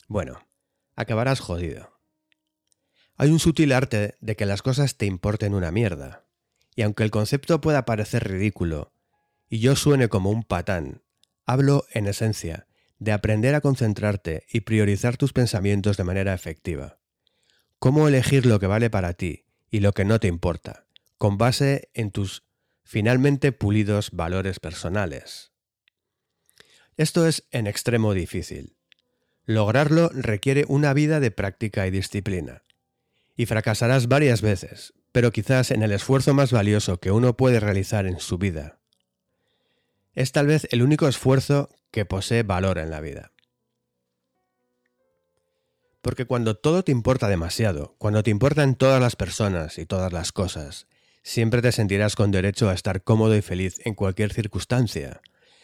bueno, 0.09 0.45
acabarás 0.97 1.39
jodido. 1.39 2.01
Hay 3.15 3.31
un 3.31 3.39
sutil 3.39 3.71
arte 3.71 4.17
de 4.21 4.35
que 4.35 4.45
las 4.45 4.61
cosas 4.61 4.97
te 4.97 5.07
importen 5.07 5.55
una 5.55 5.71
mierda, 5.71 6.25
y 6.75 6.83
aunque 6.83 7.05
el 7.05 7.13
concepto 7.13 7.61
pueda 7.61 7.85
parecer 7.85 8.29
ridículo, 8.29 8.93
y 9.49 9.61
yo 9.61 9.77
suene 9.77 10.09
como 10.09 10.31
un 10.31 10.43
patán, 10.43 11.05
hablo, 11.47 11.87
en 11.93 12.09
esencia, 12.09 12.67
de 12.99 13.13
aprender 13.13 13.55
a 13.55 13.61
concentrarte 13.61 14.47
y 14.51 14.63
priorizar 14.63 15.17
tus 15.17 15.33
pensamientos 15.33 15.97
de 15.97 16.03
manera 16.03 16.35
efectiva. 16.35 16.99
Cómo 17.79 18.09
elegir 18.09 18.47
lo 18.47 18.59
que 18.59 18.67
vale 18.67 18.91
para 18.91 19.13
ti 19.13 19.45
y 19.71 19.81
lo 19.81 19.93
que 19.93 20.05
no 20.05 20.21
te 20.21 20.29
importa, 20.29 20.87
con 21.17 21.39
base 21.39 21.91
en 21.95 22.11
tus 22.11 22.45
finalmente 22.83 23.53
pulidos 23.53 24.11
valores 24.13 24.61
personales. 24.61 25.53
Esto 26.97 27.27
es 27.27 27.47
en 27.51 27.67
extremo 27.67 28.15
difícil. 28.15 28.77
Lograrlo 29.45 30.11
requiere 30.13 30.65
una 30.69 30.93
vida 30.95 31.21
de 31.21 31.31
práctica 31.31 31.87
y 31.87 31.91
disciplina 31.91 32.65
y 33.37 33.47
fracasarás 33.47 34.09
varias 34.09 34.43
veces, 34.43 34.95
pero 35.13 35.31
quizás 35.31 35.71
en 35.71 35.83
el 35.83 35.93
esfuerzo 35.93 36.35
más 36.35 36.51
valioso 36.51 36.99
que 36.99 37.13
uno 37.13 37.37
puede 37.37 37.61
realizar 37.61 38.05
en 38.07 38.19
su 38.19 38.37
vida. 38.37 38.81
Es 40.15 40.33
tal 40.33 40.49
vez 40.49 40.67
el 40.73 40.83
único 40.83 41.07
esfuerzo 41.07 41.71
que 41.93 42.05
posee 42.05 42.43
valor 42.43 42.79
en 42.79 42.91
la 42.91 43.01
vida. 43.01 43.33
Porque 46.01 46.27
cuando 46.27 46.57
todo 46.57 46.85
te 46.85 46.93
importa 46.93 47.29
demasiado, 47.29 47.95
cuando 47.99 48.23
te 48.23 48.31
importan 48.31 48.77
todas 48.77 49.01
las 49.01 49.17
personas 49.17 49.79
y 49.79 49.87
todas 49.87 50.13
las 50.13 50.33
cosas, 50.33 50.87
siempre 51.23 51.61
te 51.63 51.73
sentirás 51.73 52.17
con 52.17 52.31
derecho 52.31 52.69
a 52.69 52.75
estar 52.75 53.03
cómodo 53.03 53.37
y 53.37 53.43
feliz 53.43 53.81
en 53.85 53.95
cualquier 53.95 54.33
circunstancia. 54.33 55.21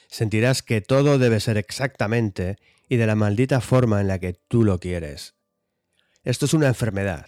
Sentirás 0.09 0.62
que 0.62 0.81
todo 0.81 1.18
debe 1.18 1.40
ser 1.40 1.57
exactamente 1.57 2.57
y 2.88 2.97
de 2.97 3.07
la 3.07 3.14
maldita 3.14 3.61
forma 3.61 4.01
en 4.01 4.09
la 4.09 4.18
que 4.18 4.35
tú 4.35 4.64
lo 4.64 4.79
quieres. 4.79 5.35
Esto 6.25 6.47
es 6.47 6.55
una 6.55 6.68
enfermedad, 6.68 7.27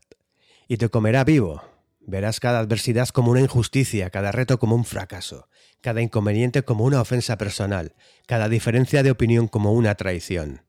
y 0.68 0.76
te 0.76 0.88
comerá 0.88 1.24
vivo. 1.24 1.62
Verás 2.00 2.40
cada 2.40 2.60
adversidad 2.60 3.08
como 3.08 3.32
una 3.32 3.40
injusticia, 3.40 4.10
cada 4.10 4.32
reto 4.32 4.58
como 4.58 4.76
un 4.76 4.84
fracaso, 4.84 5.48
cada 5.80 6.02
inconveniente 6.02 6.62
como 6.62 6.84
una 6.84 7.00
ofensa 7.00 7.36
personal, 7.36 7.94
cada 8.26 8.48
diferencia 8.48 9.02
de 9.02 9.10
opinión 9.10 9.48
como 9.48 9.72
una 9.72 9.94
traición. 9.96 10.65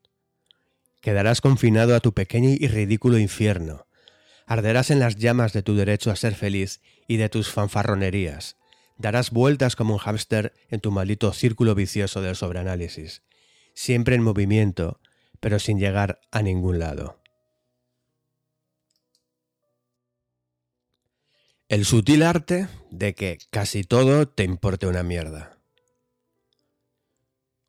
Quedarás 1.02 1.42
confinado 1.42 1.96
a 1.96 2.00
tu 2.00 2.14
pequeño 2.14 2.50
y 2.50 2.68
ridículo 2.68 3.18
infierno. 3.18 3.88
Arderás 4.46 4.92
en 4.92 5.00
las 5.00 5.18
llamas 5.18 5.54
de 5.54 5.64
tu 5.64 5.76
derecho 5.76 6.12
a 6.12 6.16
ser 6.16 6.36
feliz 6.36 6.82
y 7.08 7.18
de 7.18 7.30
tus 7.30 7.50
fanfarronerías. 7.50 8.58
Darás 8.98 9.32
vueltas 9.32 9.76
como 9.76 9.94
un 9.94 10.00
hámster 10.00 10.54
en 10.70 10.80
tu 10.80 10.92
maldito 10.92 11.32
círculo 11.34 11.76
vicioso 11.76 12.22
del 12.22 12.36
sobreanálisis, 12.36 13.22
siempre 13.74 14.16
en 14.16 14.24
movimiento, 14.24 15.00
pero 15.40 15.60
sin 15.60 15.80
llegar 15.80 16.20
a 16.32 16.42
ningún 16.42 16.80
lado. 16.80 17.22
El 21.70 21.84
sutil 21.84 22.24
arte 22.24 22.70
de 22.92 23.14
que 23.14 23.40
casi 23.52 23.84
todo 23.84 24.28
te 24.28 24.46
importe 24.46 24.88
una 24.88 25.04
mierda. 25.04 25.57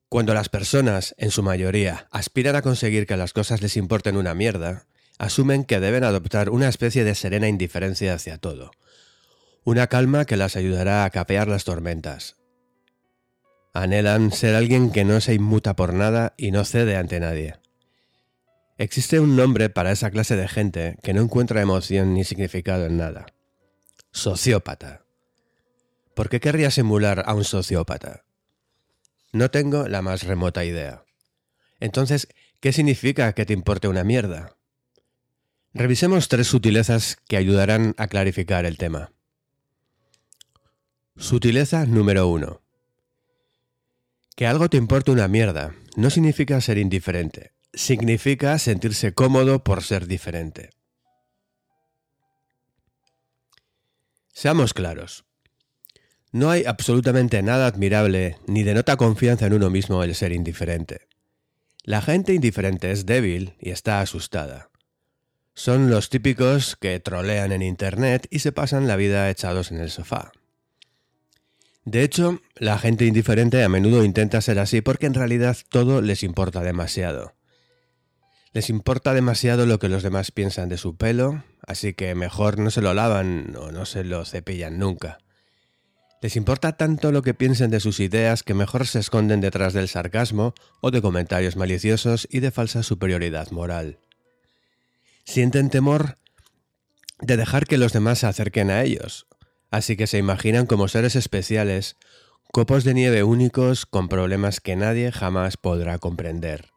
Cuando 0.08 0.34
las 0.34 0.48
personas, 0.48 1.14
en 1.18 1.30
su 1.30 1.42
mayoría, 1.42 2.08
aspiran 2.10 2.56
a 2.56 2.62
conseguir 2.62 3.06
que 3.06 3.16
las 3.16 3.32
cosas 3.32 3.60
les 3.60 3.76
importen 3.76 4.16
una 4.16 4.34
mierda, 4.34 4.86
asumen 5.18 5.64
que 5.64 5.80
deben 5.80 6.04
adoptar 6.04 6.50
una 6.50 6.68
especie 6.68 7.04
de 7.04 7.14
serena 7.14 7.48
indiferencia 7.48 8.14
hacia 8.14 8.38
todo, 8.38 8.70
una 9.64 9.86
calma 9.86 10.24
que 10.24 10.36
las 10.36 10.56
ayudará 10.56 11.04
a 11.04 11.10
capear 11.10 11.48
las 11.48 11.64
tormentas. 11.64 12.36
Anhelan 13.74 14.32
ser 14.32 14.54
alguien 14.54 14.90
que 14.90 15.04
no 15.04 15.20
se 15.20 15.34
inmuta 15.34 15.76
por 15.76 15.92
nada 15.92 16.34
y 16.36 16.50
no 16.50 16.64
cede 16.64 16.96
ante 16.96 17.20
nadie. 17.20 17.56
Existe 18.78 19.20
un 19.20 19.36
nombre 19.36 19.68
para 19.68 19.92
esa 19.92 20.10
clase 20.10 20.36
de 20.36 20.48
gente 20.48 20.96
que 21.02 21.12
no 21.12 21.20
encuentra 21.20 21.60
emoción 21.60 22.14
ni 22.14 22.24
significado 22.24 22.86
en 22.86 22.96
nada 22.96 23.26
sociópata. 24.12 25.04
¿Por 26.14 26.28
qué 26.28 26.40
querrías 26.40 26.76
emular 26.78 27.22
a 27.26 27.34
un 27.34 27.44
sociópata? 27.44 28.24
No 29.32 29.50
tengo 29.50 29.88
la 29.88 30.02
más 30.02 30.22
remota 30.22 30.64
idea. 30.64 31.04
Entonces, 31.80 32.28
¿qué 32.60 32.72
significa 32.72 33.32
que 33.34 33.46
te 33.46 33.52
importe 33.52 33.88
una 33.88 34.04
mierda? 34.04 34.56
Revisemos 35.74 36.28
tres 36.28 36.46
sutilezas 36.46 37.18
que 37.28 37.36
ayudarán 37.36 37.94
a 37.98 38.08
clarificar 38.08 38.64
el 38.64 38.78
tema. 38.78 39.12
Sutileza 41.16 41.84
número 41.84 42.28
uno. 42.28 42.62
Que 44.34 44.46
algo 44.46 44.68
te 44.68 44.76
importe 44.76 45.10
una 45.10 45.28
mierda 45.28 45.74
no 45.96 46.10
significa 46.10 46.60
ser 46.60 46.78
indiferente, 46.78 47.52
significa 47.72 48.58
sentirse 48.58 49.12
cómodo 49.12 49.64
por 49.64 49.82
ser 49.82 50.06
diferente. 50.06 50.70
Seamos 54.32 54.72
claros. 54.72 55.27
No 56.38 56.50
hay 56.50 56.62
absolutamente 56.66 57.42
nada 57.42 57.66
admirable 57.66 58.38
ni 58.46 58.62
denota 58.62 58.96
confianza 58.96 59.46
en 59.46 59.54
uno 59.54 59.70
mismo 59.70 60.04
el 60.04 60.14
ser 60.14 60.30
indiferente. 60.30 61.08
La 61.82 62.00
gente 62.00 62.32
indiferente 62.32 62.92
es 62.92 63.06
débil 63.06 63.54
y 63.58 63.70
está 63.70 64.00
asustada. 64.00 64.70
Son 65.54 65.90
los 65.90 66.10
típicos 66.10 66.76
que 66.76 67.00
trolean 67.00 67.50
en 67.50 67.62
Internet 67.62 68.28
y 68.30 68.38
se 68.38 68.52
pasan 68.52 68.86
la 68.86 68.94
vida 68.94 69.28
echados 69.30 69.72
en 69.72 69.80
el 69.80 69.90
sofá. 69.90 70.30
De 71.84 72.04
hecho, 72.04 72.40
la 72.54 72.78
gente 72.78 73.04
indiferente 73.04 73.64
a 73.64 73.68
menudo 73.68 74.04
intenta 74.04 74.40
ser 74.40 74.60
así 74.60 74.80
porque 74.80 75.06
en 75.06 75.14
realidad 75.14 75.56
todo 75.70 76.02
les 76.02 76.22
importa 76.22 76.60
demasiado. 76.60 77.34
Les 78.52 78.70
importa 78.70 79.12
demasiado 79.12 79.66
lo 79.66 79.80
que 79.80 79.88
los 79.88 80.04
demás 80.04 80.30
piensan 80.30 80.68
de 80.68 80.78
su 80.78 80.96
pelo, 80.96 81.42
así 81.66 81.94
que 81.94 82.14
mejor 82.14 82.60
no 82.60 82.70
se 82.70 82.80
lo 82.80 82.94
lavan 82.94 83.56
o 83.56 83.72
no 83.72 83.86
se 83.86 84.04
lo 84.04 84.24
cepillan 84.24 84.78
nunca. 84.78 85.18
Les 86.20 86.34
importa 86.34 86.72
tanto 86.72 87.12
lo 87.12 87.22
que 87.22 87.34
piensen 87.34 87.70
de 87.70 87.78
sus 87.78 88.00
ideas 88.00 88.42
que 88.42 88.54
mejor 88.54 88.86
se 88.86 88.98
esconden 88.98 89.40
detrás 89.40 89.72
del 89.72 89.88
sarcasmo 89.88 90.52
o 90.80 90.90
de 90.90 91.00
comentarios 91.00 91.56
maliciosos 91.56 92.26
y 92.30 92.40
de 92.40 92.50
falsa 92.50 92.82
superioridad 92.82 93.50
moral. 93.52 94.00
Sienten 95.24 95.70
temor 95.70 96.16
de 97.20 97.36
dejar 97.36 97.66
que 97.66 97.78
los 97.78 97.92
demás 97.92 98.20
se 98.20 98.26
acerquen 98.26 98.70
a 98.70 98.82
ellos, 98.82 99.26
así 99.70 99.96
que 99.96 100.06
se 100.08 100.18
imaginan 100.18 100.66
como 100.66 100.88
seres 100.88 101.14
especiales, 101.14 101.96
copos 102.52 102.82
de 102.82 102.94
nieve 102.94 103.22
únicos 103.22 103.86
con 103.86 104.08
problemas 104.08 104.60
que 104.60 104.74
nadie 104.74 105.12
jamás 105.12 105.56
podrá 105.56 105.98
comprender. 105.98 106.70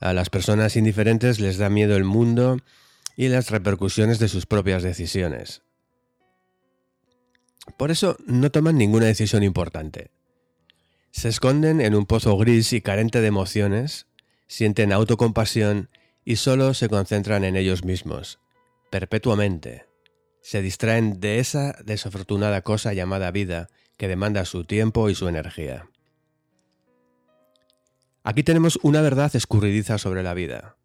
A 0.00 0.12
las 0.12 0.30
personas 0.30 0.76
indiferentes 0.76 1.38
les 1.38 1.58
da 1.58 1.68
miedo 1.68 1.96
el 1.96 2.04
mundo 2.04 2.58
y 3.16 3.28
las 3.28 3.50
repercusiones 3.50 4.18
de 4.18 4.28
sus 4.28 4.46
propias 4.46 4.82
decisiones. 4.82 5.62
Por 7.76 7.90
eso 7.90 8.16
no 8.26 8.50
toman 8.50 8.78
ninguna 8.78 9.06
decisión 9.06 9.42
importante. 9.42 10.10
Se 11.10 11.28
esconden 11.28 11.80
en 11.80 11.94
un 11.94 12.06
pozo 12.06 12.36
gris 12.36 12.72
y 12.72 12.80
carente 12.80 13.20
de 13.20 13.28
emociones, 13.28 14.06
sienten 14.46 14.92
autocompasión 14.92 15.90
y 16.24 16.36
solo 16.36 16.74
se 16.74 16.88
concentran 16.88 17.44
en 17.44 17.56
ellos 17.56 17.84
mismos, 17.84 18.38
perpetuamente. 18.90 19.86
Se 20.40 20.62
distraen 20.62 21.20
de 21.20 21.38
esa 21.38 21.76
desafortunada 21.84 22.62
cosa 22.62 22.92
llamada 22.92 23.30
vida 23.30 23.68
que 23.96 24.08
demanda 24.08 24.44
su 24.44 24.64
tiempo 24.64 25.10
y 25.10 25.14
su 25.14 25.28
energía. 25.28 25.88
Aquí 28.22 28.42
tenemos 28.42 28.78
una 28.82 29.00
verdad 29.00 29.34
escurridiza 29.34 29.98
sobre 29.98 30.22
la 30.22 30.34
vida. 30.34 30.76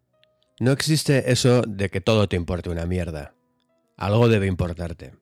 No 0.60 0.72
existe 0.72 1.30
eso 1.30 1.62
de 1.62 1.90
que 1.90 2.00
todo 2.00 2.28
te 2.28 2.36
importe 2.36 2.70
una 2.70 2.86
mierda. 2.86 3.34
Algo 3.96 4.28
debe 4.28 4.46
importarte. 4.46 5.14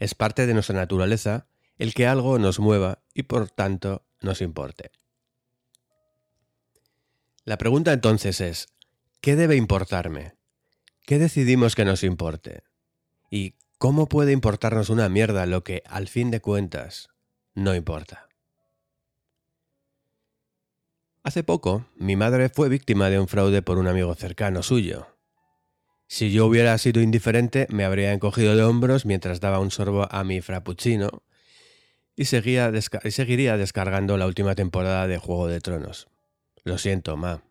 Es 0.00 0.14
parte 0.14 0.46
de 0.46 0.54
nuestra 0.54 0.74
naturaleza 0.74 1.46
el 1.78 1.94
que 1.94 2.06
algo 2.06 2.38
nos 2.38 2.58
mueva 2.58 3.02
y 3.14 3.22
por 3.24 3.50
tanto 3.50 4.04
nos 4.20 4.40
importe. 4.40 4.90
La 7.44 7.58
pregunta 7.58 7.92
entonces 7.92 8.40
es, 8.40 8.68
¿qué 9.20 9.36
debe 9.36 9.56
importarme? 9.56 10.34
¿Qué 11.02 11.18
decidimos 11.18 11.74
que 11.74 11.84
nos 11.84 12.02
importe? 12.02 12.62
¿Y 13.30 13.54
cómo 13.78 14.08
puede 14.08 14.32
importarnos 14.32 14.88
una 14.88 15.08
mierda 15.08 15.46
lo 15.46 15.64
que, 15.64 15.82
al 15.86 16.08
fin 16.08 16.30
de 16.30 16.40
cuentas, 16.40 17.08
no 17.54 17.74
importa? 17.74 18.28
Hace 21.22 21.44
poco, 21.44 21.86
mi 21.96 22.16
madre 22.16 22.48
fue 22.48 22.70
víctima 22.70 23.10
de 23.10 23.20
un 23.20 23.28
fraude 23.28 23.60
por 23.60 23.76
un 23.76 23.86
amigo 23.86 24.14
cercano 24.14 24.62
suyo. 24.62 25.06
Si 26.12 26.32
yo 26.32 26.46
hubiera 26.46 26.76
sido 26.76 27.00
indiferente, 27.02 27.68
me 27.70 27.84
habría 27.84 28.12
encogido 28.12 28.56
de 28.56 28.64
hombros 28.64 29.06
mientras 29.06 29.38
daba 29.38 29.60
un 29.60 29.70
sorbo 29.70 30.08
a 30.10 30.24
mi 30.24 30.40
frappuccino 30.40 31.22
y, 32.16 32.24
seguía 32.24 32.72
y 33.04 33.10
seguiría 33.12 33.56
descargando 33.56 34.16
la 34.16 34.26
última 34.26 34.56
temporada 34.56 35.06
de 35.06 35.18
Juego 35.18 35.46
de 35.46 35.60
Tronos. 35.60 36.08
Lo 36.64 36.78
siento, 36.78 37.16
ma. 37.16 37.44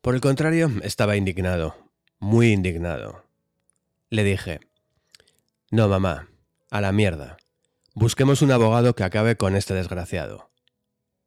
Por 0.00 0.14
el 0.14 0.20
contrario, 0.20 0.70
estaba 0.84 1.16
indignado, 1.16 1.76
muy 2.20 2.52
indignado. 2.52 3.24
Le 4.08 4.22
dije, 4.22 4.60
no, 5.72 5.88
mamá, 5.88 6.28
a 6.70 6.80
la 6.80 6.92
mierda. 6.92 7.36
Busquemos 7.94 8.42
un 8.42 8.52
abogado 8.52 8.94
que 8.94 9.02
acabe 9.02 9.36
con 9.36 9.56
este 9.56 9.74
desgraciado. 9.74 10.52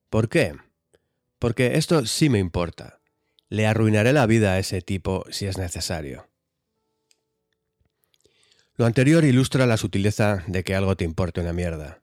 ¿Por 0.09 0.29
qué? 0.29 0.55
Porque 1.37 1.75
esto 1.75 2.05
sí 2.05 2.29
me 2.29 2.39
importa. 2.39 2.98
Le 3.49 3.67
arruinaré 3.67 4.13
la 4.13 4.25
vida 4.25 4.53
a 4.53 4.59
ese 4.59 4.81
tipo 4.81 5.25
si 5.29 5.47
es 5.47 5.57
necesario. 5.57 6.27
Lo 8.75 8.85
anterior 8.85 9.25
ilustra 9.25 9.65
la 9.65 9.75
sutileza 9.75 10.43
de 10.47 10.63
que 10.63 10.75
algo 10.75 10.95
te 10.95 11.03
importe 11.03 11.41
una 11.41 11.51
mierda. 11.51 12.01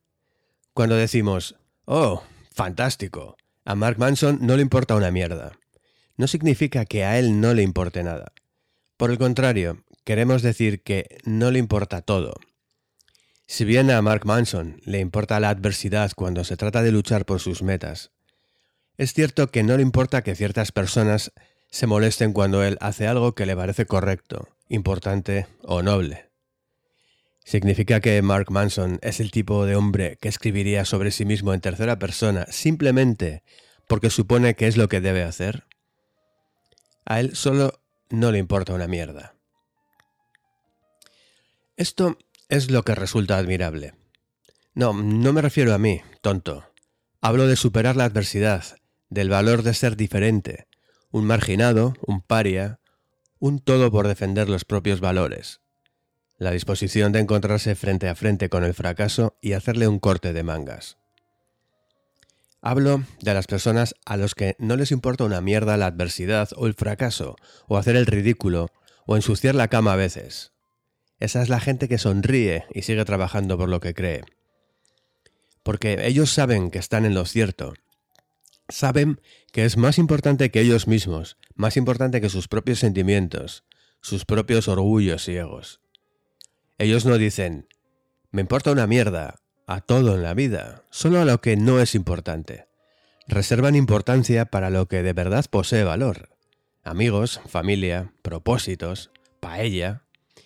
Cuando 0.74 0.96
decimos, 0.96 1.56
oh, 1.86 2.22
fantástico, 2.52 3.36
a 3.64 3.74
Mark 3.74 3.98
Manson 3.98 4.40
no 4.42 4.56
le 4.56 4.62
importa 4.62 4.94
una 4.94 5.10
mierda, 5.10 5.58
no 6.16 6.26
significa 6.26 6.84
que 6.84 7.04
a 7.04 7.18
él 7.18 7.40
no 7.40 7.54
le 7.54 7.62
importe 7.62 8.02
nada. 8.02 8.32
Por 8.96 9.10
el 9.10 9.18
contrario, 9.18 9.84
queremos 10.04 10.42
decir 10.42 10.82
que 10.82 11.18
no 11.24 11.50
le 11.50 11.58
importa 11.58 12.02
todo. 12.02 12.34
Si 13.46 13.64
bien 13.64 13.90
a 13.90 14.02
Mark 14.02 14.26
Manson 14.26 14.80
le 14.84 15.00
importa 15.00 15.40
la 15.40 15.50
adversidad 15.50 16.12
cuando 16.14 16.44
se 16.44 16.56
trata 16.56 16.82
de 16.82 16.92
luchar 16.92 17.24
por 17.24 17.40
sus 17.40 17.62
metas, 17.62 18.10
es 18.98 19.12
cierto 19.12 19.50
que 19.50 19.62
no 19.62 19.76
le 19.76 19.82
importa 19.82 20.22
que 20.22 20.34
ciertas 20.34 20.72
personas 20.72 21.32
se 21.70 21.86
molesten 21.86 22.32
cuando 22.32 22.62
él 22.62 22.78
hace 22.80 23.06
algo 23.06 23.34
que 23.34 23.46
le 23.46 23.56
parece 23.56 23.86
correcto, 23.86 24.48
importante 24.68 25.46
o 25.62 25.82
noble. 25.82 26.30
¿Significa 27.44 28.00
que 28.00 28.20
Mark 28.22 28.50
Manson 28.50 28.98
es 29.02 29.20
el 29.20 29.30
tipo 29.30 29.66
de 29.66 29.76
hombre 29.76 30.18
que 30.20 30.28
escribiría 30.28 30.84
sobre 30.84 31.10
sí 31.10 31.24
mismo 31.24 31.54
en 31.54 31.60
tercera 31.60 31.98
persona 31.98 32.46
simplemente 32.48 33.42
porque 33.86 34.10
supone 34.10 34.56
que 34.56 34.66
es 34.66 34.76
lo 34.76 34.88
que 34.88 35.00
debe 35.00 35.22
hacer? 35.22 35.64
A 37.04 37.20
él 37.20 37.36
solo 37.36 37.80
no 38.10 38.32
le 38.32 38.38
importa 38.38 38.74
una 38.74 38.88
mierda. 38.88 39.34
Esto 41.76 42.18
es 42.48 42.70
lo 42.70 42.82
que 42.82 42.94
resulta 42.94 43.36
admirable. 43.36 43.94
No, 44.74 44.92
no 44.92 45.32
me 45.32 45.42
refiero 45.42 45.72
a 45.72 45.78
mí, 45.78 46.00
tonto. 46.22 46.64
Hablo 47.20 47.46
de 47.46 47.56
superar 47.56 47.96
la 47.96 48.04
adversidad, 48.04 48.64
del 49.16 49.30
valor 49.30 49.62
de 49.62 49.72
ser 49.72 49.96
diferente, 49.96 50.68
un 51.10 51.24
marginado, 51.24 51.94
un 52.06 52.20
paria, 52.20 52.80
un 53.38 53.60
todo 53.60 53.90
por 53.90 54.06
defender 54.06 54.50
los 54.50 54.66
propios 54.66 55.00
valores, 55.00 55.62
la 56.36 56.50
disposición 56.50 57.12
de 57.12 57.20
encontrarse 57.20 57.74
frente 57.76 58.10
a 58.10 58.14
frente 58.14 58.50
con 58.50 58.62
el 58.62 58.74
fracaso 58.74 59.38
y 59.40 59.54
hacerle 59.54 59.88
un 59.88 60.00
corte 60.00 60.34
de 60.34 60.42
mangas. 60.42 60.98
Hablo 62.60 63.04
de 63.22 63.32
las 63.32 63.46
personas 63.46 63.94
a 64.04 64.18
los 64.18 64.34
que 64.34 64.54
no 64.58 64.76
les 64.76 64.92
importa 64.92 65.24
una 65.24 65.40
mierda 65.40 65.78
la 65.78 65.86
adversidad 65.86 66.50
o 66.54 66.66
el 66.66 66.74
fracaso, 66.74 67.36
o 67.68 67.78
hacer 67.78 67.96
el 67.96 68.04
ridículo, 68.04 68.70
o 69.06 69.16
ensuciar 69.16 69.54
la 69.54 69.68
cama 69.68 69.94
a 69.94 69.96
veces. 69.96 70.52
Esa 71.20 71.40
es 71.40 71.48
la 71.48 71.60
gente 71.60 71.88
que 71.88 71.96
sonríe 71.96 72.66
y 72.74 72.82
sigue 72.82 73.06
trabajando 73.06 73.56
por 73.56 73.70
lo 73.70 73.80
que 73.80 73.94
cree. 73.94 74.24
Porque 75.62 76.06
ellos 76.06 76.30
saben 76.30 76.70
que 76.70 76.78
están 76.78 77.06
en 77.06 77.14
lo 77.14 77.24
cierto, 77.24 77.72
saben 78.68 79.20
que 79.52 79.64
es 79.64 79.76
más 79.76 79.98
importante 79.98 80.50
que 80.50 80.60
ellos 80.60 80.86
mismos, 80.86 81.36
más 81.54 81.76
importante 81.76 82.20
que 82.20 82.28
sus 82.28 82.48
propios 82.48 82.78
sentimientos, 82.78 83.64
sus 84.00 84.24
propios 84.24 84.68
orgullos 84.68 85.28
y 85.28 85.36
egos. 85.36 85.80
Ellos 86.78 87.06
no 87.06 87.18
dicen, 87.18 87.68
me 88.30 88.42
importa 88.42 88.70
una 88.70 88.86
mierda, 88.86 89.36
a 89.66 89.80
todo 89.80 90.14
en 90.14 90.22
la 90.22 90.34
vida, 90.34 90.82
solo 90.90 91.20
a 91.20 91.24
lo 91.24 91.40
que 91.40 91.56
no 91.56 91.80
es 91.80 91.94
importante. 91.94 92.66
Reservan 93.26 93.74
importancia 93.74 94.44
para 94.44 94.70
lo 94.70 94.86
que 94.86 95.02
de 95.02 95.12
verdad 95.12 95.44
posee 95.50 95.82
valor. 95.82 96.28
Amigos, 96.84 97.40
familia, 97.48 98.12
propósitos, 98.22 99.10
paella 99.40 100.02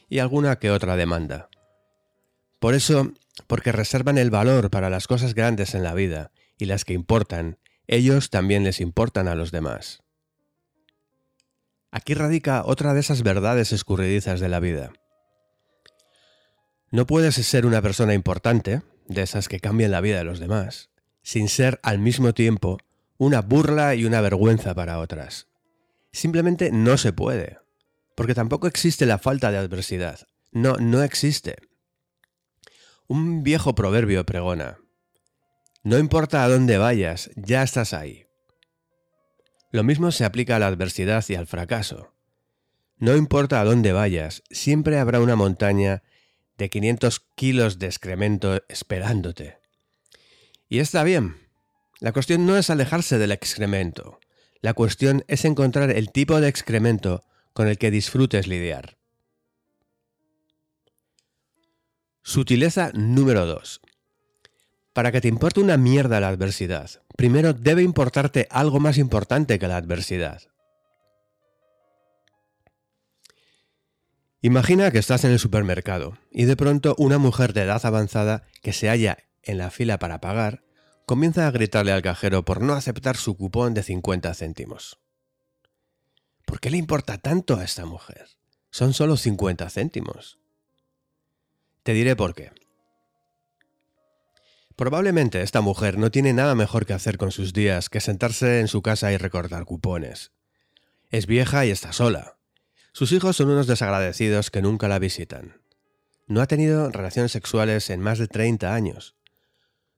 y 0.09 0.21
alguna 0.21 0.59
que 0.59 0.71
otra 0.71 0.97
demanda. 0.97 1.51
Por 2.59 2.75
eso, 2.75 3.13
porque 3.47 3.73
reservan 3.73 4.17
el 4.17 4.31
valor 4.31 4.71
para 4.71 4.89
las 4.89 5.07
cosas 5.07 5.35
grandes 5.35 5.75
en 5.75 5.83
la 5.83 5.93
vida 5.93 6.31
y 6.57 6.65
las 6.67 6.85
que 6.85 6.95
importan, 6.95 7.59
ellos 7.91 8.31
también 8.31 8.63
les 8.63 8.81
importan 8.81 9.27
a 9.27 9.35
los 9.35 9.51
demás. 9.51 10.03
Aquí 11.91 12.15
radica 12.15 12.63
otra 12.65 12.95
de 12.95 13.01
esas 13.01 13.25
verdades 13.25 13.73
escurridizas 13.73 14.39
de 14.39 14.49
la 14.49 14.61
vida. 14.61 14.93
No 16.93 17.07
puedes 17.07 17.35
ser 17.35 17.67
una 17.67 17.83
persona 17.83 18.15
importante, 18.15 18.83
de 19.09 19.23
esas 19.23 19.49
que 19.49 19.59
cambian 19.59 19.91
la 19.91 20.01
vida 20.01 20.19
de 20.19 20.25
los 20.25 20.39
demás, 20.39 20.91
sin 21.23 21.49
ser 21.49 21.81
al 21.83 21.99
mismo 21.99 22.33
tiempo 22.33 22.79
una 23.19 23.43
burla 23.43 23.97
y 23.97 24.05
una 24.05 24.21
vergüenza 24.21 24.73
para 24.73 25.01
otras. 25.01 25.49
Simplemente 26.13 26.71
no 26.71 26.97
se 26.97 27.13
puede, 27.13 27.59
porque 28.17 28.35
tampoco 28.35 28.69
existe 28.69 29.05
la 29.05 29.19
falta 29.19 29.51
de 29.51 29.59
adversidad. 29.59 30.29
No, 30.53 30.77
no 30.77 31.03
existe. 31.03 31.57
Un 33.09 33.43
viejo 33.43 33.75
proverbio 33.75 34.25
pregona, 34.25 34.79
no 35.83 35.99
importa 35.99 36.45
a 36.45 36.49
dónde 36.49 36.77
vayas, 36.77 37.31
ya 37.37 37.63
estás 37.63 37.95
ahí. 37.95 38.27
Lo 39.73 39.83
mismo 39.83 40.13
se 40.13 40.25
aplica 40.25 40.57
a 40.57 40.59
la 40.59 40.67
adversidad 40.67 41.25
y 41.29 41.37
al 41.37 41.47
fracaso. 41.47 42.13
No 42.99 43.17
importa 43.17 43.61
a 43.61 43.65
dónde 43.65 43.93
vayas, 43.93 44.43
siempre 44.51 44.99
habrá 44.99 45.21
una 45.21 45.37
montaña 45.37 46.03
de 46.59 46.69
500 46.69 47.21
kilos 47.35 47.79
de 47.79 47.87
excremento 47.87 48.63
esperándote. 48.69 49.59
Y 50.69 50.81
está 50.81 51.03
bien. 51.03 51.37
La 52.01 52.13
cuestión 52.13 52.45
no 52.45 52.59
es 52.59 52.69
alejarse 52.69 53.17
del 53.17 53.33
excremento. 53.33 54.21
La 54.61 54.75
cuestión 54.75 55.25
es 55.29 55.47
encontrar 55.47 55.91
el 55.91 56.11
tipo 56.13 56.41
de 56.41 56.49
excremento 56.49 57.25
con 57.55 57.69
el 57.69 57.79
que 57.79 57.91
disfrutes 57.91 58.47
lidiar. 58.47 58.99
Sutileza 62.23 62.93
número 62.93 63.47
2. 63.47 63.81
Para 64.93 65.13
que 65.13 65.21
te 65.21 65.29
importe 65.29 65.61
una 65.61 65.77
mierda 65.77 66.21
la 66.21 66.29
adversidad, 66.29 66.91
primero 67.17 67.53
debe 67.53 67.83
importarte 67.83 68.49
algo 68.51 68.81
más 68.81 68.99
importante 68.99 69.59
que 69.59 69.69
la 69.69 69.77
adversidad. 69.77 70.43
Imagina 74.43 74.91
que 74.91 74.99
estás 74.99 75.25
en 75.25 75.33
el 75.33 75.39
supermercado 75.39 76.17
y 76.31 76.45
de 76.45 76.57
pronto 76.57 76.95
una 76.99 77.19
mujer 77.19 77.53
de 77.53 77.63
edad 77.63 77.85
avanzada 77.85 78.45
que 78.63 78.73
se 78.73 78.89
halla 78.89 79.19
en 79.43 79.59
la 79.59 79.71
fila 79.71 79.99
para 79.99 80.21
pagar 80.21 80.65
comienza 81.05 81.47
a 81.47 81.51
gritarle 81.51 81.93
al 81.93 82.03
cajero 82.03 82.45
por 82.45 82.63
no 82.63 82.73
aceptar 82.73 83.17
su 83.17 83.37
cupón 83.37 83.75
de 83.75 83.83
50 83.83 84.33
céntimos. 84.35 84.99
¿Por 86.47 86.59
qué 86.59 86.71
le 86.71 86.79
importa 86.79 87.19
tanto 87.19 87.57
a 87.57 87.65
esta 87.65 87.85
mujer? 87.85 88.29
Son 88.71 88.95
solo 88.95 89.17
50 89.17 89.69
céntimos. 89.69 90.39
Te 91.83 91.93
diré 91.93 92.17
por 92.17 92.35
qué. 92.35 92.53
Probablemente 94.81 95.43
esta 95.43 95.61
mujer 95.61 95.99
no 95.99 96.11
tiene 96.11 96.33
nada 96.33 96.55
mejor 96.55 96.87
que 96.87 96.95
hacer 96.95 97.19
con 97.19 97.33
sus 97.33 97.53
días 97.53 97.91
que 97.91 98.01
sentarse 98.01 98.61
en 98.61 98.67
su 98.67 98.81
casa 98.81 99.13
y 99.13 99.19
recortar 99.19 99.67
cupones. 99.67 100.33
Es 101.11 101.27
vieja 101.27 101.67
y 101.67 101.71
está 101.71 101.93
sola. 101.93 102.39
Sus 102.95 103.13
hijos 103.13 103.37
son 103.37 103.51
unos 103.51 103.67
desagradecidos 103.67 104.51
que 104.51 104.63
nunca 104.63 104.89
la 104.89 104.99
visitan. 104.99 105.61
No 106.29 106.41
ha 106.41 106.47
tenido 106.47 106.89
relaciones 106.89 107.31
sexuales 107.31 107.91
en 107.91 108.01
más 108.01 108.19
de 108.19 108.27
30 108.27 108.73
años. 108.73 109.17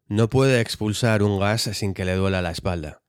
No 0.08 0.28
puede 0.28 0.60
expulsar 0.60 1.22
un 1.22 1.38
gas 1.38 1.62
sin 1.62 1.94
que 1.94 2.04
le 2.04 2.16
duela 2.16 2.42
la 2.42 2.50
espalda. 2.50 3.02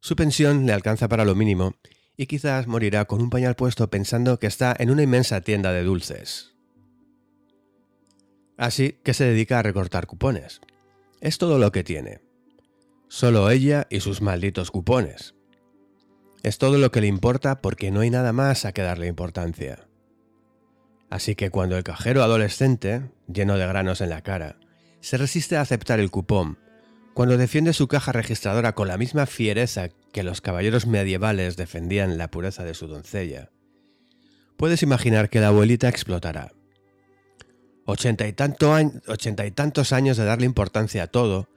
Su 0.00 0.14
pensión 0.14 0.66
le 0.66 0.74
alcanza 0.74 1.08
para 1.08 1.24
lo 1.24 1.34
mínimo 1.34 1.74
y 2.18 2.26
quizás 2.26 2.66
morirá 2.66 3.06
con 3.06 3.22
un 3.22 3.30
pañal 3.30 3.56
puesto 3.56 3.88
pensando 3.88 4.38
que 4.38 4.46
está 4.46 4.76
en 4.78 4.90
una 4.90 5.04
inmensa 5.04 5.40
tienda 5.40 5.72
de 5.72 5.84
dulces. 5.84 6.54
Así 8.58 9.00
que 9.02 9.14
se 9.14 9.24
dedica 9.24 9.60
a 9.60 9.62
recortar 9.62 10.06
cupones. 10.06 10.60
Es 11.20 11.38
todo 11.38 11.58
lo 11.58 11.72
que 11.72 11.84
tiene. 11.84 12.20
Solo 13.08 13.50
ella 13.50 13.86
y 13.90 14.00
sus 14.00 14.20
malditos 14.20 14.70
cupones. 14.70 15.34
Es 16.42 16.58
todo 16.58 16.78
lo 16.78 16.92
que 16.92 17.00
le 17.00 17.06
importa 17.06 17.60
porque 17.60 17.90
no 17.90 18.00
hay 18.00 18.10
nada 18.10 18.32
más 18.32 18.64
a 18.64 18.72
que 18.72 18.82
darle 18.82 19.08
importancia. 19.08 19.88
Así 21.10 21.34
que 21.34 21.50
cuando 21.50 21.76
el 21.76 21.84
cajero 21.84 22.22
adolescente, 22.22 23.10
lleno 23.26 23.56
de 23.56 23.66
granos 23.66 24.00
en 24.00 24.10
la 24.10 24.22
cara, 24.22 24.56
se 25.00 25.16
resiste 25.16 25.56
a 25.56 25.62
aceptar 25.62 26.00
el 26.00 26.10
cupón, 26.10 26.58
cuando 27.14 27.36
defiende 27.36 27.72
su 27.72 27.88
caja 27.88 28.12
registradora 28.12 28.74
con 28.74 28.86
la 28.86 28.98
misma 28.98 29.26
fiereza 29.26 29.88
que 30.12 30.22
los 30.22 30.40
caballeros 30.40 30.86
medievales 30.86 31.56
defendían 31.56 32.18
la 32.18 32.30
pureza 32.30 32.62
de 32.62 32.74
su 32.74 32.86
doncella, 32.86 33.50
puedes 34.56 34.82
imaginar 34.82 35.28
que 35.30 35.40
la 35.40 35.48
abuelita 35.48 35.88
explotará. 35.88 36.52
Ochenta 37.90 38.26
y, 38.26 38.34
tantos 38.34 39.92
años 39.94 40.18
de 40.18 40.24
darle 40.26 40.44
importancia 40.44 41.04
a 41.04 41.06
todo 41.06 41.48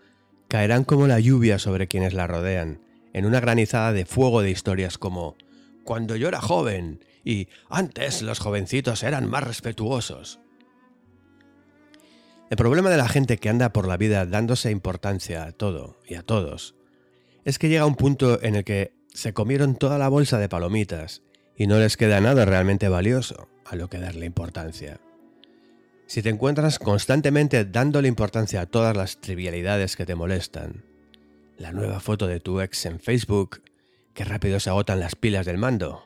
caerán 0.48 0.86
como 0.86 1.06
la 1.06 1.20
lluvia 1.20 1.60
sobre 1.60 1.90
quienes 1.90 2.14
la 2.14 2.26
rodean, 2.26 2.80
en 3.12 3.26
una 3.26 3.42
granizada 3.42 3.92
de 3.92 4.06
fuego 4.06 4.42
de 4.42 4.50
historias 4.50 4.98
como 4.98 5.36
Cuando 5.84 6.16
yo 6.16 6.30
era 6.30 6.40
joven 6.40 7.04
y 7.26 7.50
antes 7.70 8.22
los 8.22 8.40
jovencitos 8.40 9.04
eran 9.04 9.30
más 9.30 9.44
respetuosos. 9.44 10.40
El 12.50 12.56
problema 12.56 12.90
de 12.90 12.98
la 12.98 13.10
gente 13.10 13.38
que 13.38 13.50
anda 13.50 13.74
por 13.74 13.86
la 13.86 13.98
vida 13.98 14.26
dándose 14.26 14.72
importancia 14.72 15.44
a 15.44 15.52
todo 15.52 16.00
y 16.08 16.16
a 16.16 16.24
todos 16.24 16.76
es 17.44 17.60
que 17.60 17.68
llega 17.68 17.86
un 17.86 17.96
punto 17.96 18.42
en 18.42 18.56
el 18.56 18.64
que 18.64 18.94
se 19.14 19.34
comieron 19.34 19.76
toda 19.76 19.98
la 19.98 20.08
bolsa 20.08 20.40
de 20.40 20.48
palomitas 20.48 21.24
y 21.58 21.68
no 21.68 21.78
les 21.78 21.98
queda 21.98 22.22
nada 22.22 22.46
realmente 22.46 22.88
valioso 22.88 23.50
a 23.66 23.76
lo 23.76 23.90
que 23.90 24.00
darle 24.00 24.26
importancia. 24.26 25.02
Si 26.12 26.22
te 26.22 26.28
encuentras 26.28 26.78
constantemente 26.78 27.64
dándole 27.64 28.10
importancia 28.10 28.60
a 28.60 28.66
todas 28.66 28.98
las 28.98 29.22
trivialidades 29.22 29.96
que 29.96 30.06
te 30.06 30.14
molestan, 30.14 30.84
la 31.58 31.72
nueva 31.72 32.02
foto 32.02 32.28
de 32.28 32.42
tu 32.42 32.60
ex 32.60 32.86
en 32.86 33.00
Facebook, 33.00 33.62
que 34.14 34.26
rápido 34.26 34.60
se 34.60 34.70
agotan 34.70 35.00
las 35.00 35.16
pilas 35.16 35.46
del 35.46 35.58
mando, 35.58 36.04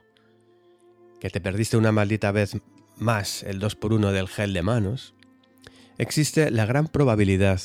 que 1.19 1.31
te 1.31 1.41
perdiste 1.41 1.75
una 1.75 1.91
maldita 1.91 2.31
vez 2.31 2.55
más 2.97 3.41
el 3.41 3.59
2x1 3.59 4.11
del 4.11 4.27
gel 4.27 4.53
de 4.53 4.61
manos, 4.61 5.15
existe 5.97 6.51
la 6.51 6.67
gran 6.67 6.87
probabilidad 6.87 7.59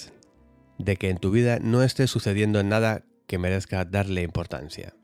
de 0.79 0.97
que 0.97 1.11
en 1.11 1.19
tu 1.19 1.31
vida 1.33 1.59
no 1.61 1.83
esté 1.83 2.07
sucediendo 2.07 2.63
nada 2.63 3.05
que 3.27 3.37
merezca 3.37 3.85
darle 3.85 4.23
importancia. 4.23 4.95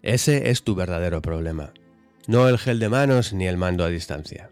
Ese 0.00 0.48
es 0.48 0.64
tu 0.64 0.74
verdadero 0.74 1.20
problema, 1.20 1.74
no 2.26 2.48
el 2.48 2.56
gel 2.56 2.78
de 2.78 2.88
manos 2.88 3.34
ni 3.34 3.46
el 3.46 3.58
mando 3.58 3.84
a 3.84 3.90
distancia. 3.90 4.48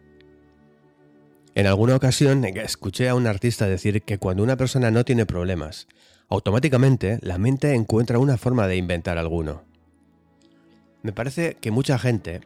En 1.57 1.68
alguna 1.68 1.94
ocasión 1.94 2.44
escuché 2.44 3.09
a 3.09 3.14
un 3.14 3.28
artista 3.28 3.66
decir 3.66 4.02
que 4.02 4.18
cuando 4.18 4.42
una 4.42 4.57
persona 4.57 4.90
no 4.90 5.05
tiene 5.05 5.24
problemas, 5.24 5.86
automáticamente 6.28 7.20
la 7.22 7.38
mente 7.38 7.74
encuentra 7.74 8.18
una 8.18 8.36
forma 8.36 8.66
de 8.66 8.76
inventar 8.76 9.18
alguno. 9.18 9.62
Me 11.02 11.12
parece 11.12 11.57
que 11.61 11.70
mucha 11.70 11.96
gente, 11.96 12.40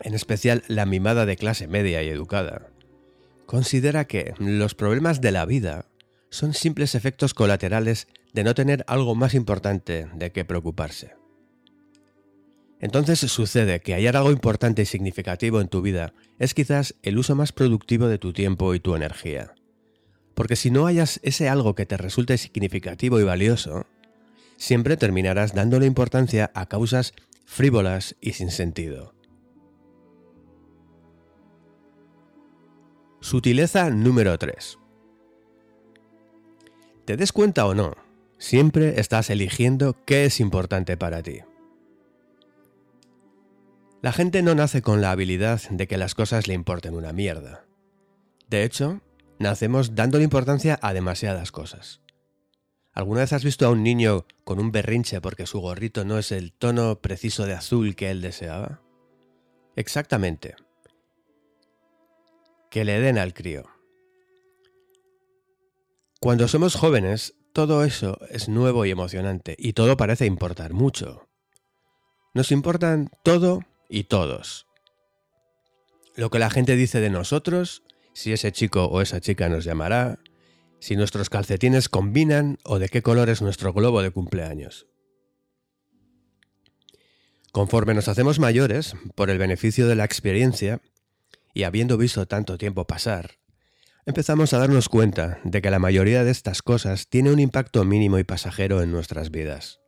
en 0.00 0.14
especial 0.14 0.64
la 0.66 0.86
mimada 0.86 1.24
de 1.24 1.36
clase 1.36 1.68
media 1.68 2.02
y 2.02 2.08
educada, 2.08 2.66
considera 3.46 4.06
que 4.06 4.34
los 4.38 4.74
problemas 4.74 5.20
de 5.20 5.30
la 5.30 5.44
vida 5.44 5.86
son 6.30 6.52
simples 6.52 6.96
efectos 6.96 7.32
colaterales 7.32 8.08
de 8.32 8.42
no 8.42 8.54
tener 8.54 8.84
algo 8.88 9.14
más 9.14 9.34
importante 9.34 10.08
de 10.14 10.32
qué 10.32 10.44
preocuparse. 10.44 11.19
Entonces 12.80 13.20
sucede 13.20 13.80
que 13.80 13.92
hallar 13.92 14.16
algo 14.16 14.30
importante 14.30 14.82
y 14.82 14.86
significativo 14.86 15.60
en 15.60 15.68
tu 15.68 15.82
vida 15.82 16.14
es 16.38 16.54
quizás 16.54 16.94
el 17.02 17.18
uso 17.18 17.34
más 17.34 17.52
productivo 17.52 18.08
de 18.08 18.18
tu 18.18 18.32
tiempo 18.32 18.74
y 18.74 18.80
tu 18.80 18.96
energía. 18.96 19.54
Porque 20.34 20.56
si 20.56 20.70
no 20.70 20.86
hallas 20.86 21.20
ese 21.22 21.50
algo 21.50 21.74
que 21.74 21.84
te 21.84 21.98
resulte 21.98 22.38
significativo 22.38 23.20
y 23.20 23.24
valioso, 23.24 23.86
siempre 24.56 24.96
terminarás 24.96 25.54
dándole 25.54 25.84
importancia 25.84 26.50
a 26.54 26.66
causas 26.66 27.12
frívolas 27.44 28.16
y 28.22 28.32
sin 28.32 28.50
sentido. 28.50 29.14
Sutileza 33.20 33.90
número 33.90 34.38
3. 34.38 34.78
Te 37.04 37.18
des 37.18 37.32
cuenta 37.32 37.66
o 37.66 37.74
no, 37.74 37.94
siempre 38.38 38.98
estás 38.98 39.28
eligiendo 39.28 39.94
qué 40.06 40.24
es 40.24 40.40
importante 40.40 40.96
para 40.96 41.22
ti. 41.22 41.40
La 44.02 44.12
gente 44.12 44.42
no 44.42 44.54
nace 44.54 44.80
con 44.80 45.02
la 45.02 45.10
habilidad 45.10 45.60
de 45.68 45.86
que 45.86 45.98
las 45.98 46.14
cosas 46.14 46.48
le 46.48 46.54
importen 46.54 46.94
una 46.94 47.12
mierda. 47.12 47.66
De 48.48 48.64
hecho, 48.64 49.02
nacemos 49.38 49.94
dándole 49.94 50.24
importancia 50.24 50.78
a 50.80 50.94
demasiadas 50.94 51.52
cosas. 51.52 52.00
¿Alguna 52.94 53.20
vez 53.20 53.34
has 53.34 53.44
visto 53.44 53.66
a 53.66 53.70
un 53.70 53.82
niño 53.82 54.26
con 54.44 54.58
un 54.58 54.72
berrinche 54.72 55.20
porque 55.20 55.46
su 55.46 55.60
gorrito 55.60 56.06
no 56.06 56.18
es 56.18 56.32
el 56.32 56.52
tono 56.52 57.00
preciso 57.00 57.44
de 57.44 57.52
azul 57.52 57.94
que 57.94 58.10
él 58.10 58.22
deseaba? 58.22 58.80
Exactamente. 59.76 60.56
Que 62.70 62.86
le 62.86 63.00
den 63.00 63.18
al 63.18 63.34
crío. 63.34 63.64
Cuando 66.20 66.48
somos 66.48 66.74
jóvenes, 66.74 67.34
todo 67.52 67.84
eso 67.84 68.18
es 68.30 68.48
nuevo 68.48 68.86
y 68.86 68.90
emocionante 68.90 69.56
y 69.58 69.74
todo 69.74 69.98
parece 69.98 70.24
importar 70.24 70.72
mucho. 70.72 71.28
Nos 72.32 72.50
importan 72.50 73.10
todo 73.22 73.60
y 73.90 74.04
todos. 74.04 74.66
Lo 76.16 76.30
que 76.30 76.38
la 76.38 76.50
gente 76.50 76.76
dice 76.76 77.00
de 77.00 77.10
nosotros, 77.10 77.82
si 78.14 78.32
ese 78.32 78.52
chico 78.52 78.86
o 78.86 79.00
esa 79.00 79.20
chica 79.20 79.48
nos 79.48 79.64
llamará, 79.64 80.18
si 80.78 80.96
nuestros 80.96 81.28
calcetines 81.28 81.88
combinan 81.88 82.58
o 82.64 82.78
de 82.78 82.88
qué 82.88 83.02
color 83.02 83.28
es 83.28 83.42
nuestro 83.42 83.72
globo 83.72 84.02
de 84.02 84.10
cumpleaños. 84.10 84.86
Conforme 87.52 87.94
nos 87.94 88.08
hacemos 88.08 88.38
mayores, 88.38 88.94
por 89.16 89.28
el 89.28 89.38
beneficio 89.38 89.88
de 89.88 89.96
la 89.96 90.04
experiencia, 90.04 90.80
y 91.52 91.64
habiendo 91.64 91.98
visto 91.98 92.26
tanto 92.26 92.56
tiempo 92.58 92.86
pasar, 92.86 93.32
empezamos 94.06 94.52
a 94.52 94.58
darnos 94.58 94.88
cuenta 94.88 95.40
de 95.44 95.60
que 95.60 95.70
la 95.70 95.80
mayoría 95.80 96.22
de 96.22 96.30
estas 96.30 96.62
cosas 96.62 97.08
tiene 97.08 97.32
un 97.32 97.40
impacto 97.40 97.84
mínimo 97.84 98.18
y 98.18 98.24
pasajero 98.24 98.82
en 98.82 98.92
nuestras 98.92 99.30
vidas. 99.30 99.79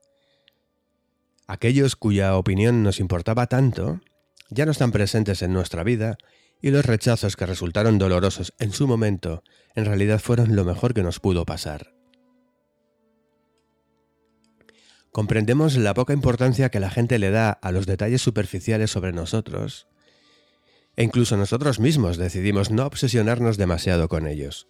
Aquellos 1.53 1.97
cuya 1.97 2.39
opinión 2.39 2.83
nos 2.83 2.99
importaba 2.99 3.47
tanto 3.47 4.01
ya 4.49 4.65
no 4.65 4.73
están 4.73 4.91
presentes 4.91 5.43
en 5.43 5.53
nuestra 5.53 5.85
vida 5.85 6.17
y 6.63 6.71
los 6.71 6.87
rechazos 6.87 7.37
que 7.37 7.45
resultaron 7.45 7.99
dolorosos 7.99 8.55
en 8.59 8.73
su 8.73 8.87
momento 8.87 9.43
en 9.75 9.85
realidad 9.85 10.19
fueron 10.19 10.57
lo 10.57 10.65
mejor 10.65 10.95
que 10.95 11.03
nos 11.03 11.21
pudo 11.21 11.45
pasar. 11.45 11.93
Comprendemos 15.11 15.77
la 15.77 15.93
poca 15.93 16.15
importancia 16.15 16.71
que 16.71 16.81
la 16.81 16.89
gente 16.89 17.19
le 17.19 17.31
da 17.31 17.51
a 17.51 17.71
los 17.71 17.85
detalles 17.85 18.23
superficiales 18.23 18.91
sobre 18.91 19.13
nosotros, 19.13 19.89
e 20.97 21.03
incluso 21.05 21.37
nosotros 21.37 21.81
mismos 21.81 22.17
decidimos 22.17 22.71
no 22.71 22.87
obsesionarnos 22.87 23.59
demasiado 23.59 24.09
con 24.09 24.27
ellos. 24.27 24.69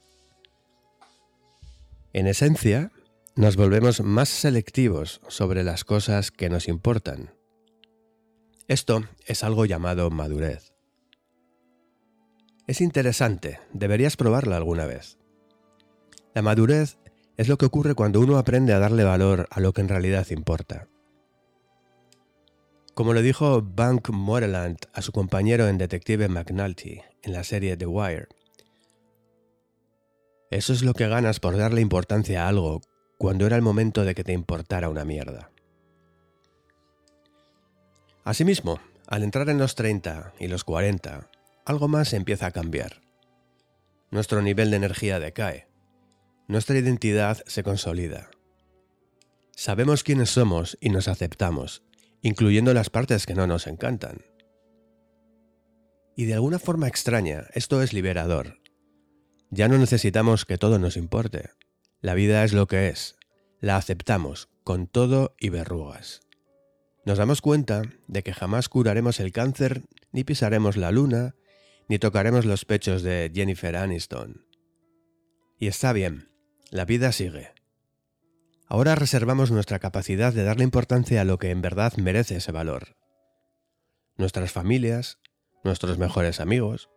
En 2.13 2.27
esencia, 2.27 2.91
nos 3.35 3.57
volvemos 3.57 4.03
más 4.03 4.29
selectivos 4.29 5.23
sobre 5.27 5.65
las 5.65 5.85
cosas 5.85 6.31
que 6.31 6.51
nos 6.51 6.69
importan. 6.69 7.35
Esto 8.69 9.05
es 9.27 9.43
algo 9.43 9.65
llamado 9.65 10.11
madurez. 10.11 10.75
Es 12.67 12.81
interesante, 12.81 13.59
deberías 13.73 14.17
probarla 14.17 14.57
alguna 14.57 14.87
vez. 14.87 15.19
La 16.35 16.43
madurez 16.43 16.99
es 17.37 17.49
lo 17.49 17.57
que 17.57 17.67
ocurre 17.67 17.95
cuando 17.95 18.21
uno 18.21 18.37
aprende 18.37 18.75
a 18.75 18.79
darle 18.79 19.05
valor 19.05 19.49
a 19.51 19.61
lo 19.61 19.73
que 19.73 19.81
en 19.81 19.89
realidad 19.89 20.27
importa. 20.31 20.89
Como 22.95 23.15
le 23.15 23.23
dijo 23.23 23.63
Bank 23.63 24.11
Moreland 24.11 24.77
a 24.93 25.01
su 25.01 25.13
compañero 25.13 25.69
en 25.69 25.79
Detective 25.79 26.29
McNulty 26.29 27.01
en 27.23 27.33
la 27.33 27.43
serie 27.45 27.79
The 27.79 27.87
Wire, 27.87 28.29
eso 30.51 30.75
es 30.75 30.83
lo 30.83 30.93
que 30.93 31.09
ganas 31.09 31.41
por 31.41 31.57
darle 31.57 31.81
importancia 31.81 32.45
a 32.45 32.49
algo 32.49 32.83
cuando 33.23 33.47
era 33.47 33.55
el 33.55 33.63
momento 33.63 34.05
de 34.05 34.17
que 34.17 34.25
te 34.25 34.33
importara 34.33 34.89
una 34.89 35.05
mierda. 35.05 35.53
Asimismo, 38.25 38.81
al 39.07 39.23
entrar 39.23 39.49
en 39.49 39.59
los 39.59 39.77
30 39.77 40.35
y 40.41 40.49
los 40.49 40.65
40, 40.65 41.31
algo 41.65 41.87
más 41.87 42.15
empieza 42.15 42.47
a 42.47 42.51
cambiar. 42.51 43.01
Nuestro 44.11 44.43
nivel 44.43 44.73
de 44.73 44.79
energía 44.79 45.21
decae. 45.21 45.69
Nuestra 46.49 46.77
identidad 46.77 47.45
se 47.47 47.63
consolida. 47.63 48.29
Sabemos 49.55 50.03
quiénes 50.03 50.31
somos 50.31 50.77
y 50.81 50.89
nos 50.89 51.07
aceptamos, 51.07 51.85
incluyendo 52.23 52.75
las 52.75 52.91
partes 52.91 53.25
que 53.25 53.37
no 53.37 53.47
nos 53.47 53.69
encantan. 53.69 54.23
Y 56.17 56.25
de 56.25 56.35
alguna 56.35 56.59
forma 56.59 56.89
extraña, 56.89 57.47
esto 57.55 57.83
es 57.83 57.93
liberador. 57.93 58.59
Ya 59.51 59.69
no 59.69 59.79
necesitamos 59.79 60.45
que 60.45 60.59
todo 60.59 60.81
nos 60.81 60.97
importe. 60.97 61.51
La 62.03 62.15
vida 62.15 62.43
es 62.43 62.53
lo 62.53 62.67
que 62.67 62.89
es. 62.89 63.17
La 63.61 63.77
aceptamos, 63.77 64.49
con 64.65 64.89
todo 64.89 65.37
y 65.39 65.51
verrugas. 65.51 66.21
Nos 67.05 67.17
damos 67.17 67.41
cuenta 67.41 67.83
de 68.09 68.25
que 68.25 68.35
jamás 68.35 68.69
curaremos 68.69 69.21
el 69.21 69.31
cáncer, 69.31 69.83
ni 70.11 70.25
pisaremos 70.25 70.77
la 70.77 70.91
luna, 70.91 71.37
ni 71.89 72.01
tocaremos 72.01 72.45
los 72.45 72.65
pechos 72.65 73.05
de 73.05 73.31
Jennifer 73.33 73.77
Aniston. 73.77 74.45
Y 75.59 75.69
está 75.69 75.93
bien, 75.93 76.29
la 76.71 76.85
vida 76.85 77.13
sigue. 77.13 77.51
Ahora 78.67 78.97
reservamos 78.97 79.53
nuestra 79.53 79.79
capacidad 79.79 80.33
de 80.33 80.43
darle 80.43 80.65
importancia 80.65 81.21
a 81.21 81.25
lo 81.25 81.39
que 81.39 81.51
en 81.51 81.63
verdad 81.63 81.93
merece 81.99 82.37
ese 82.37 82.51
valor. 82.51 82.97
Nuestras 84.17 84.51
familias, 84.51 85.19
nuestros 85.63 85.99
mejores 85.99 86.41
amigos, 86.41 86.91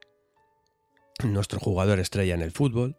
nuestro 1.23 1.59
jugador 1.59 1.99
estrella 1.99 2.33
en 2.33 2.41
el 2.41 2.51
fútbol. 2.51 2.97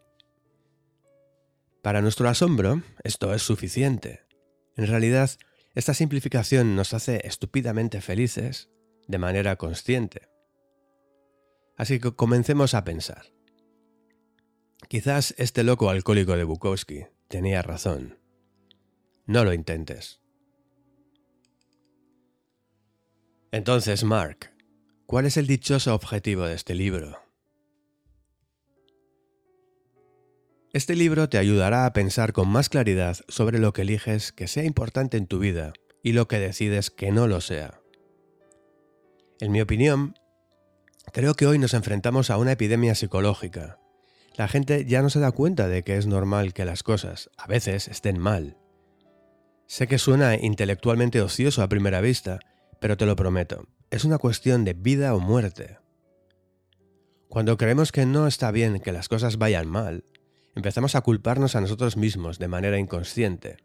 Para 1.87 2.01
nuestro 2.01 2.27
asombro, 2.27 2.83
esto 3.05 3.33
es 3.33 3.43
suficiente. 3.43 4.25
En 4.75 4.87
realidad, 4.87 5.31
esta 5.73 5.93
simplificación 5.93 6.75
nos 6.75 6.93
hace 6.93 7.25
estúpidamente 7.25 8.01
felices 8.01 8.69
de 9.07 9.17
manera 9.17 9.55
consciente. 9.55 10.27
Así 11.77 12.01
que 12.01 12.13
comencemos 12.13 12.73
a 12.73 12.83
pensar. 12.83 13.27
Quizás 14.89 15.33
este 15.37 15.63
loco 15.63 15.89
alcohólico 15.89 16.35
de 16.35 16.43
Bukowski 16.43 17.05
tenía 17.29 17.61
razón. 17.61 18.19
No 19.25 19.45
lo 19.45 19.53
intentes. 19.53 20.19
Entonces, 23.53 24.03
Mark, 24.03 24.51
¿cuál 25.05 25.25
es 25.25 25.37
el 25.37 25.47
dichoso 25.47 25.95
objetivo 25.95 26.43
de 26.43 26.55
este 26.55 26.75
libro? 26.75 27.26
Este 30.77 30.95
libro 30.95 31.27
te 31.27 31.39
ayudará 31.39 31.87
a 31.87 31.93
pensar 31.93 32.33
con 32.33 32.49
más 32.49 32.69
claridad 32.69 33.17
sobre 33.29 33.57
lo 33.57 33.73
que 33.73 33.81
eliges 33.81 34.31
que 34.31 34.47
sea 34.47 34.63
importante 34.63 35.17
en 35.17 35.25
tu 35.25 35.39
vida 35.39 35.73
y 36.03 36.11
lo 36.11 36.27
que 36.27 36.37
decides 36.37 36.91
que 36.91 37.11
no 37.11 37.25
lo 37.25 37.41
sea. 37.41 37.81
En 39.39 39.51
mi 39.51 39.59
opinión, 39.59 40.13
creo 41.11 41.33
que 41.33 41.47
hoy 41.47 41.57
nos 41.57 41.73
enfrentamos 41.73 42.29
a 42.29 42.37
una 42.37 42.51
epidemia 42.51 42.93
psicológica. 42.93 43.79
La 44.35 44.47
gente 44.47 44.85
ya 44.85 45.01
no 45.01 45.09
se 45.09 45.19
da 45.19 45.31
cuenta 45.31 45.67
de 45.67 45.83
que 45.83 45.97
es 45.97 46.05
normal 46.05 46.53
que 46.53 46.63
las 46.63 46.83
cosas, 46.83 47.31
a 47.39 47.47
veces, 47.47 47.87
estén 47.87 48.19
mal. 48.19 48.55
Sé 49.65 49.87
que 49.87 49.97
suena 49.97 50.35
intelectualmente 50.35 51.23
ocioso 51.23 51.63
a 51.63 51.69
primera 51.69 52.01
vista, 52.01 52.37
pero 52.79 52.97
te 52.97 53.07
lo 53.07 53.15
prometo, 53.15 53.67
es 53.89 54.05
una 54.05 54.19
cuestión 54.19 54.63
de 54.63 54.73
vida 54.73 55.15
o 55.15 55.19
muerte. 55.19 55.79
Cuando 57.29 57.57
creemos 57.57 57.91
que 57.91 58.05
no 58.05 58.27
está 58.27 58.51
bien 58.51 58.79
que 58.79 58.91
las 58.91 59.09
cosas 59.09 59.39
vayan 59.39 59.67
mal, 59.67 60.03
empezamos 60.57 60.95
a 60.95 61.01
culparnos 61.01 61.55
a 61.55 61.61
nosotros 61.61 61.97
mismos 61.97 62.39
de 62.39 62.47
manera 62.47 62.79
inconsciente. 62.79 63.57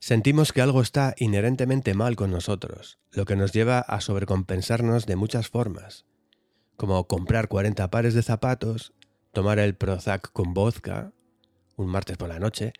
Sentimos 0.00 0.54
que 0.54 0.62
algo 0.62 0.80
está 0.80 1.14
inherentemente 1.18 1.92
mal 1.92 2.16
con 2.16 2.30
nosotros, 2.30 2.98
lo 3.10 3.26
que 3.26 3.36
nos 3.36 3.52
lleva 3.52 3.80
a 3.80 4.00
sobrecompensarnos 4.00 5.04
de 5.04 5.16
muchas 5.16 5.48
formas, 5.48 6.06
como 6.76 7.06
comprar 7.06 7.48
40 7.48 7.90
pares 7.90 8.14
de 8.14 8.22
zapatos, 8.22 8.94
tomar 9.32 9.58
el 9.58 9.74
Prozac 9.74 10.32
con 10.32 10.54
vodka, 10.54 11.12
un 11.76 11.88
martes 11.88 12.16
por 12.16 12.30
la 12.30 12.38
noche, 12.38 12.72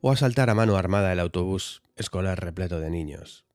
o 0.00 0.12
asaltar 0.12 0.50
a 0.50 0.54
mano 0.54 0.76
armada 0.76 1.12
el 1.12 1.18
autobús 1.18 1.82
escolar 1.96 2.40
repleto 2.40 2.78
de 2.78 2.90
niños. 2.90 3.47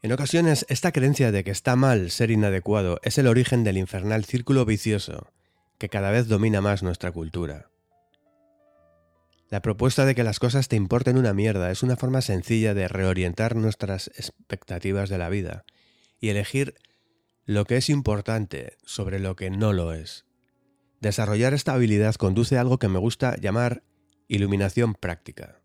En 0.00 0.12
ocasiones, 0.12 0.64
esta 0.68 0.92
creencia 0.92 1.32
de 1.32 1.42
que 1.42 1.50
está 1.50 1.74
mal 1.74 2.10
ser 2.12 2.30
inadecuado 2.30 3.00
es 3.02 3.18
el 3.18 3.26
origen 3.26 3.64
del 3.64 3.76
infernal 3.76 4.24
círculo 4.24 4.64
vicioso 4.64 5.32
que 5.78 5.88
cada 5.88 6.10
vez 6.10 6.28
domina 6.28 6.60
más 6.60 6.84
nuestra 6.84 7.10
cultura. 7.10 7.70
La 9.50 9.60
propuesta 9.60 10.04
de 10.04 10.14
que 10.14 10.22
las 10.22 10.38
cosas 10.38 10.68
te 10.68 10.76
importen 10.76 11.18
una 11.18 11.34
mierda 11.34 11.70
es 11.70 11.82
una 11.82 11.96
forma 11.96 12.20
sencilla 12.20 12.74
de 12.74 12.86
reorientar 12.86 13.56
nuestras 13.56 14.08
expectativas 14.08 15.08
de 15.08 15.18
la 15.18 15.30
vida 15.30 15.64
y 16.20 16.28
elegir 16.28 16.74
lo 17.44 17.64
que 17.64 17.76
es 17.76 17.88
importante 17.88 18.76
sobre 18.84 19.18
lo 19.18 19.34
que 19.34 19.50
no 19.50 19.72
lo 19.72 19.94
es. 19.94 20.26
Desarrollar 21.00 21.54
esta 21.54 21.72
habilidad 21.72 22.14
conduce 22.16 22.56
a 22.56 22.60
algo 22.60 22.78
que 22.78 22.88
me 22.88 22.98
gusta 22.98 23.36
llamar 23.36 23.82
iluminación 24.28 24.94
práctica. 24.94 25.60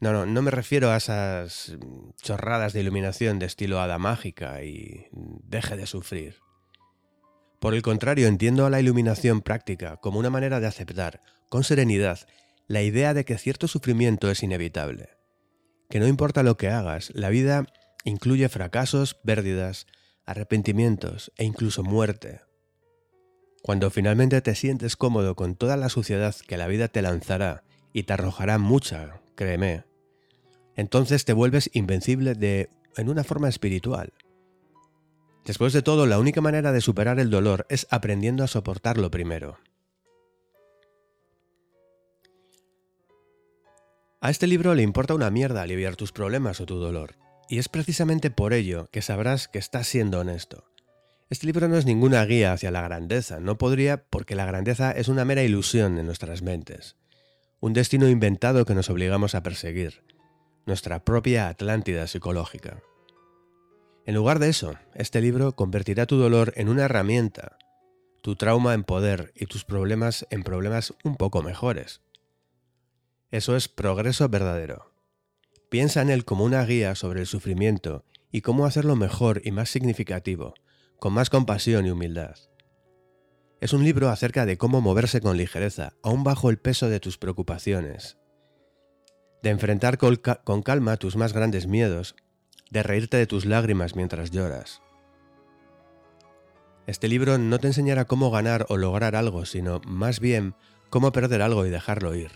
No, 0.00 0.12
no, 0.12 0.24
no 0.24 0.42
me 0.42 0.50
refiero 0.50 0.90
a 0.90 0.96
esas 0.96 1.76
chorradas 2.22 2.72
de 2.72 2.80
iluminación 2.80 3.38
de 3.38 3.46
estilo 3.46 3.80
hada 3.80 3.98
mágica 3.98 4.64
y 4.64 5.06
deje 5.12 5.76
de 5.76 5.86
sufrir. 5.86 6.36
Por 7.60 7.74
el 7.74 7.82
contrario, 7.82 8.26
entiendo 8.26 8.64
a 8.64 8.70
la 8.70 8.80
iluminación 8.80 9.42
práctica 9.42 9.98
como 9.98 10.18
una 10.18 10.30
manera 10.30 10.60
de 10.60 10.66
aceptar, 10.66 11.20
con 11.50 11.62
serenidad, 11.62 12.20
la 12.66 12.80
idea 12.80 13.12
de 13.12 13.26
que 13.26 13.36
cierto 13.36 13.68
sufrimiento 13.68 14.30
es 14.30 14.42
inevitable. 14.42 15.10
Que 15.90 16.00
no 16.00 16.06
importa 16.06 16.42
lo 16.42 16.56
que 16.56 16.68
hagas, 16.68 17.10
la 17.14 17.28
vida 17.28 17.66
incluye 18.04 18.48
fracasos, 18.48 19.12
pérdidas, 19.12 19.86
arrepentimientos 20.24 21.32
e 21.36 21.44
incluso 21.44 21.82
muerte. 21.82 22.40
Cuando 23.62 23.90
finalmente 23.90 24.40
te 24.40 24.54
sientes 24.54 24.96
cómodo 24.96 25.34
con 25.34 25.54
toda 25.54 25.76
la 25.76 25.90
suciedad 25.90 26.34
que 26.48 26.56
la 26.56 26.68
vida 26.68 26.88
te 26.88 27.02
lanzará 27.02 27.64
y 27.92 28.04
te 28.04 28.14
arrojará 28.14 28.56
mucha, 28.56 29.20
créeme, 29.34 29.89
entonces 30.80 31.26
te 31.26 31.34
vuelves 31.34 31.68
invencible 31.74 32.34
de 32.34 32.70
en 32.96 33.10
una 33.10 33.22
forma 33.22 33.50
espiritual. 33.50 34.14
Después 35.44 35.74
de 35.74 35.82
todo, 35.82 36.06
la 36.06 36.18
única 36.18 36.40
manera 36.40 36.72
de 36.72 36.80
superar 36.80 37.20
el 37.20 37.28
dolor 37.28 37.66
es 37.68 37.86
aprendiendo 37.90 38.44
a 38.44 38.48
soportarlo 38.48 39.10
primero. 39.10 39.58
A 44.22 44.30
este 44.30 44.46
libro 44.46 44.74
le 44.74 44.82
importa 44.82 45.14
una 45.14 45.30
mierda 45.30 45.60
aliviar 45.60 45.96
tus 45.96 46.12
problemas 46.12 46.62
o 46.62 46.66
tu 46.66 46.76
dolor, 46.76 47.16
y 47.48 47.58
es 47.58 47.68
precisamente 47.68 48.30
por 48.30 48.54
ello 48.54 48.88
que 48.90 49.02
sabrás 49.02 49.48
que 49.48 49.58
estás 49.58 49.86
siendo 49.86 50.20
honesto. 50.20 50.64
Este 51.28 51.46
libro 51.46 51.68
no 51.68 51.76
es 51.76 51.84
ninguna 51.84 52.24
guía 52.24 52.54
hacia 52.54 52.70
la 52.70 52.80
grandeza, 52.80 53.38
no 53.38 53.58
podría 53.58 54.02
porque 54.04 54.34
la 54.34 54.46
grandeza 54.46 54.92
es 54.92 55.08
una 55.08 55.26
mera 55.26 55.42
ilusión 55.42 55.98
en 55.98 56.06
nuestras 56.06 56.40
mentes, 56.40 56.96
un 57.60 57.74
destino 57.74 58.08
inventado 58.08 58.64
que 58.64 58.74
nos 58.74 58.88
obligamos 58.88 59.34
a 59.34 59.42
perseguir, 59.42 60.09
nuestra 60.70 61.04
propia 61.04 61.48
Atlántida 61.48 62.06
psicológica. 62.06 62.80
En 64.06 64.14
lugar 64.14 64.38
de 64.38 64.50
eso, 64.50 64.76
este 64.94 65.20
libro 65.20 65.56
convertirá 65.56 66.06
tu 66.06 66.16
dolor 66.16 66.52
en 66.54 66.68
una 66.68 66.84
herramienta, 66.84 67.58
tu 68.22 68.36
trauma 68.36 68.72
en 68.74 68.84
poder 68.84 69.32
y 69.34 69.46
tus 69.46 69.64
problemas 69.64 70.28
en 70.30 70.44
problemas 70.44 70.94
un 71.02 71.16
poco 71.16 71.42
mejores. 71.42 72.02
Eso 73.32 73.56
es 73.56 73.66
progreso 73.66 74.28
verdadero. 74.28 74.92
Piensa 75.70 76.02
en 76.02 76.10
él 76.10 76.24
como 76.24 76.44
una 76.44 76.64
guía 76.64 76.94
sobre 76.94 77.18
el 77.18 77.26
sufrimiento 77.26 78.04
y 78.30 78.42
cómo 78.42 78.64
hacerlo 78.64 78.94
mejor 78.94 79.42
y 79.44 79.50
más 79.50 79.70
significativo, 79.70 80.54
con 81.00 81.12
más 81.12 81.30
compasión 81.30 81.84
y 81.84 81.90
humildad. 81.90 82.36
Es 83.60 83.72
un 83.72 83.82
libro 83.82 84.08
acerca 84.08 84.46
de 84.46 84.56
cómo 84.56 84.80
moverse 84.80 85.20
con 85.20 85.36
ligereza, 85.36 85.94
aún 86.04 86.22
bajo 86.22 86.48
el 86.48 86.58
peso 86.58 86.88
de 86.88 87.00
tus 87.00 87.18
preocupaciones, 87.18 88.19
de 89.42 89.50
enfrentar 89.50 89.98
con 89.98 90.62
calma 90.62 90.96
tus 90.96 91.16
más 91.16 91.32
grandes 91.32 91.66
miedos 91.66 92.14
de 92.70 92.82
reírte 92.82 93.16
de 93.16 93.26
tus 93.26 93.44
lágrimas 93.44 93.96
mientras 93.96 94.30
lloras. 94.30 94.80
Este 96.86 97.08
libro 97.08 97.38
no 97.38 97.58
te 97.58 97.68
enseñará 97.68 98.04
cómo 98.04 98.30
ganar 98.30 98.66
o 98.68 98.76
lograr 98.76 99.14
algo, 99.14 99.44
sino 99.44 99.80
más 99.86 100.18
bien 100.20 100.54
cómo 100.88 101.12
perder 101.12 101.42
algo 101.42 101.66
y 101.66 101.70
dejarlo 101.70 102.14
ir. 102.14 102.32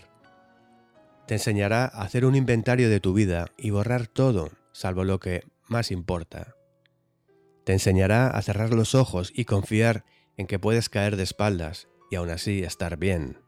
Te 1.27 1.35
enseñará 1.35 1.85
a 1.85 2.03
hacer 2.03 2.25
un 2.25 2.35
inventario 2.35 2.89
de 2.89 2.99
tu 2.99 3.13
vida 3.13 3.47
y 3.57 3.71
borrar 3.71 4.07
todo, 4.07 4.51
salvo 4.71 5.03
lo 5.03 5.19
que 5.19 5.43
más 5.67 5.91
importa. 5.91 6.55
Te 7.65 7.73
enseñará 7.73 8.27
a 8.27 8.41
cerrar 8.41 8.73
los 8.73 8.93
ojos 8.93 9.31
y 9.33 9.45
confiar 9.45 10.05
en 10.37 10.47
que 10.47 10.59
puedes 10.59 10.87
caer 10.87 11.15
de 11.15 11.23
espaldas 11.23 11.87
y 12.11 12.15
aún 12.15 12.29
así 12.29 12.63
estar 12.63 12.97
bien. 12.97 13.39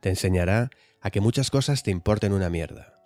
Te 0.00 0.10
enseñará 0.10 0.70
a 1.00 1.10
que 1.10 1.20
muchas 1.20 1.50
cosas 1.50 1.82
te 1.82 1.90
importen 1.90 2.32
una 2.32 2.50
mierda 2.50 2.98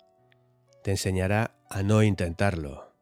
te 0.83 0.91
enseñará 0.91 1.55
a 1.69 1.81
no 1.81 2.03
intentarlo. 2.03 2.93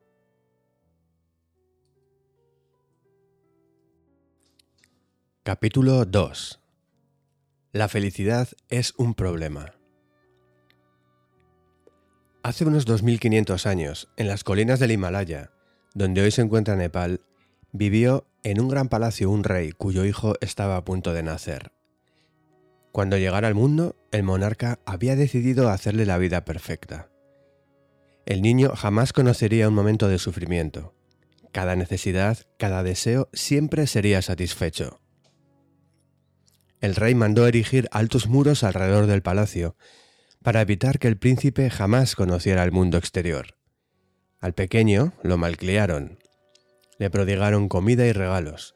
Capítulo 5.44 6.06
2 6.06 6.62
La 7.74 7.88
felicidad 7.88 8.48
es 8.70 8.94
un 8.98 9.16
problema. 9.16 9.74
Hace 12.44 12.66
unos 12.66 12.86
2500 12.86 13.66
años, 13.66 14.10
en 14.16 14.28
las 14.28 14.44
colinas 14.44 14.80
del 14.80 14.92
Himalaya, 14.92 15.52
donde 15.94 16.22
hoy 16.22 16.32
se 16.32 16.42
encuentra 16.42 16.76
Nepal, 16.76 17.22
vivió 17.72 18.28
en 18.44 18.60
un 18.62 18.70
gran 18.70 18.90
palacio 18.90 19.30
un 19.30 19.44
rey 19.44 19.72
cuyo 19.72 20.06
hijo 20.06 20.36
estaba 20.42 20.78
a 20.78 20.84
punto 20.84 21.14
de 21.14 21.24
nacer. 21.24 21.72
Cuando 22.92 23.18
llegara 23.18 23.48
al 23.48 23.56
mundo, 23.56 23.96
el 24.12 24.24
monarca 24.24 24.80
había 24.86 25.16
decidido 25.16 25.70
hacerle 25.70 26.06
la 26.06 26.18
vida 26.18 26.44
perfecta. 26.44 27.10
El 28.26 28.42
niño 28.42 28.76
jamás 28.76 29.14
conocería 29.14 29.68
un 29.68 29.74
momento 29.74 30.08
de 30.08 30.20
sufrimiento. 30.20 30.94
Cada 31.52 31.76
necesidad, 31.76 32.38
cada 32.58 32.84
deseo 32.84 33.30
siempre 33.34 33.88
sería 33.88 34.22
satisfecho. 34.22 35.00
El 36.82 36.96
rey 36.96 37.16
mandó 37.16 37.48
erigir 37.48 37.88
altos 37.92 38.28
muros 38.28 38.64
alrededor 38.64 39.06
del 39.06 39.22
palacio, 39.22 39.76
para 40.42 40.62
evitar 40.62 40.98
que 40.98 41.08
el 41.08 41.18
príncipe 41.18 41.70
jamás 41.70 42.16
conociera 42.16 42.64
el 42.64 42.72
mundo 42.72 42.98
exterior. 42.98 43.56
Al 44.40 44.54
pequeño 44.54 45.14
lo 45.24 45.38
malcriaron. 45.38 46.18
Le 46.98 47.10
prodigaron 47.10 47.70
comida 47.70 48.08
y 48.08 48.12
regalos. 48.12 48.76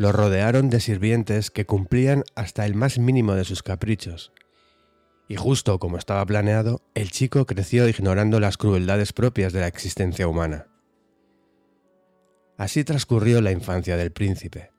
Lo 0.00 0.10
rodearon 0.10 0.70
de 0.70 0.80
sirvientes 0.80 1.52
que 1.52 1.66
cumplían 1.66 2.24
hasta 2.34 2.64
el 2.64 2.74
más 2.74 2.98
mínimo 2.98 3.34
de 3.34 3.44
sus 3.44 3.62
caprichos 3.62 4.32
y 5.30 5.36
justo 5.36 5.78
como 5.78 5.96
estaba 5.96 6.26
planeado, 6.26 6.82
el 6.96 7.12
chico 7.12 7.46
creció 7.46 7.88
ignorando 7.88 8.40
las 8.40 8.56
crueldades 8.56 9.12
propias 9.12 9.52
de 9.52 9.60
la 9.60 9.68
existencia 9.68 10.26
humana. 10.26 10.66
Así 12.56 12.82
transcurrió 12.82 13.40
la 13.40 13.52
infancia 13.52 13.96
del 13.96 14.10
príncipe. 14.10 14.72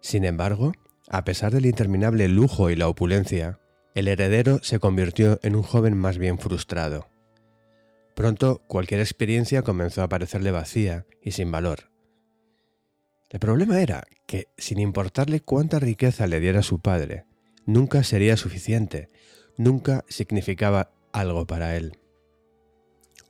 Sin 0.00 0.24
embargo, 0.24 0.72
a 1.10 1.24
pesar 1.24 1.52
del 1.52 1.66
interminable 1.66 2.28
lujo 2.28 2.70
y 2.70 2.76
la 2.76 2.88
opulencia, 2.88 3.60
el 3.94 4.08
heredero 4.08 4.60
se 4.62 4.78
convirtió 4.78 5.38
en 5.42 5.54
un 5.54 5.62
joven 5.62 5.98
más 5.98 6.16
bien 6.16 6.38
frustrado. 6.38 7.10
Pronto 8.16 8.62
cualquier 8.66 9.00
experiencia 9.00 9.60
comenzó 9.60 10.02
a 10.02 10.08
parecerle 10.08 10.50
vacía 10.50 11.04
y 11.20 11.32
sin 11.32 11.50
valor. 11.50 11.93
El 13.34 13.40
problema 13.40 13.82
era 13.82 14.04
que, 14.28 14.46
sin 14.56 14.78
importarle 14.78 15.40
cuánta 15.40 15.80
riqueza 15.80 16.28
le 16.28 16.38
diera 16.38 16.62
su 16.62 16.78
padre, 16.78 17.24
nunca 17.66 18.04
sería 18.04 18.36
suficiente, 18.36 19.08
nunca 19.56 20.04
significaba 20.06 20.92
algo 21.12 21.44
para 21.44 21.74
él. 21.74 21.98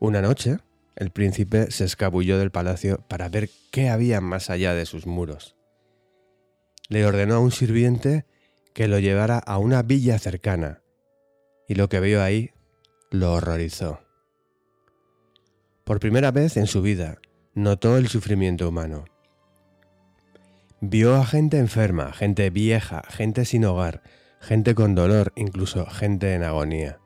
Una 0.00 0.20
noche, 0.20 0.58
el 0.94 1.08
príncipe 1.08 1.70
se 1.70 1.86
escabulló 1.86 2.38
del 2.38 2.50
palacio 2.50 2.98
para 3.08 3.30
ver 3.30 3.48
qué 3.70 3.88
había 3.88 4.20
más 4.20 4.50
allá 4.50 4.74
de 4.74 4.84
sus 4.84 5.06
muros. 5.06 5.56
Le 6.90 7.06
ordenó 7.06 7.36
a 7.36 7.40
un 7.40 7.50
sirviente 7.50 8.26
que 8.74 8.88
lo 8.88 8.98
llevara 8.98 9.38
a 9.38 9.56
una 9.56 9.80
villa 9.80 10.18
cercana, 10.18 10.82
y 11.66 11.76
lo 11.76 11.88
que 11.88 12.00
vio 12.00 12.22
ahí 12.22 12.50
lo 13.10 13.32
horrorizó. 13.32 14.00
Por 15.84 15.98
primera 15.98 16.30
vez 16.30 16.58
en 16.58 16.66
su 16.66 16.82
vida, 16.82 17.22
notó 17.54 17.96
el 17.96 18.08
sufrimiento 18.08 18.68
humano. 18.68 19.06
Vio 20.86 21.14
a 21.14 21.24
gente 21.24 21.58
enferma, 21.58 22.12
gente 22.12 22.50
vieja, 22.50 23.02
gente 23.08 23.46
sin 23.46 23.64
hogar, 23.64 24.02
gente 24.38 24.74
con 24.74 24.94
dolor, 24.94 25.32
incluso 25.34 25.86
gente 25.86 26.34
en 26.34 26.42
agonía. 26.42 27.00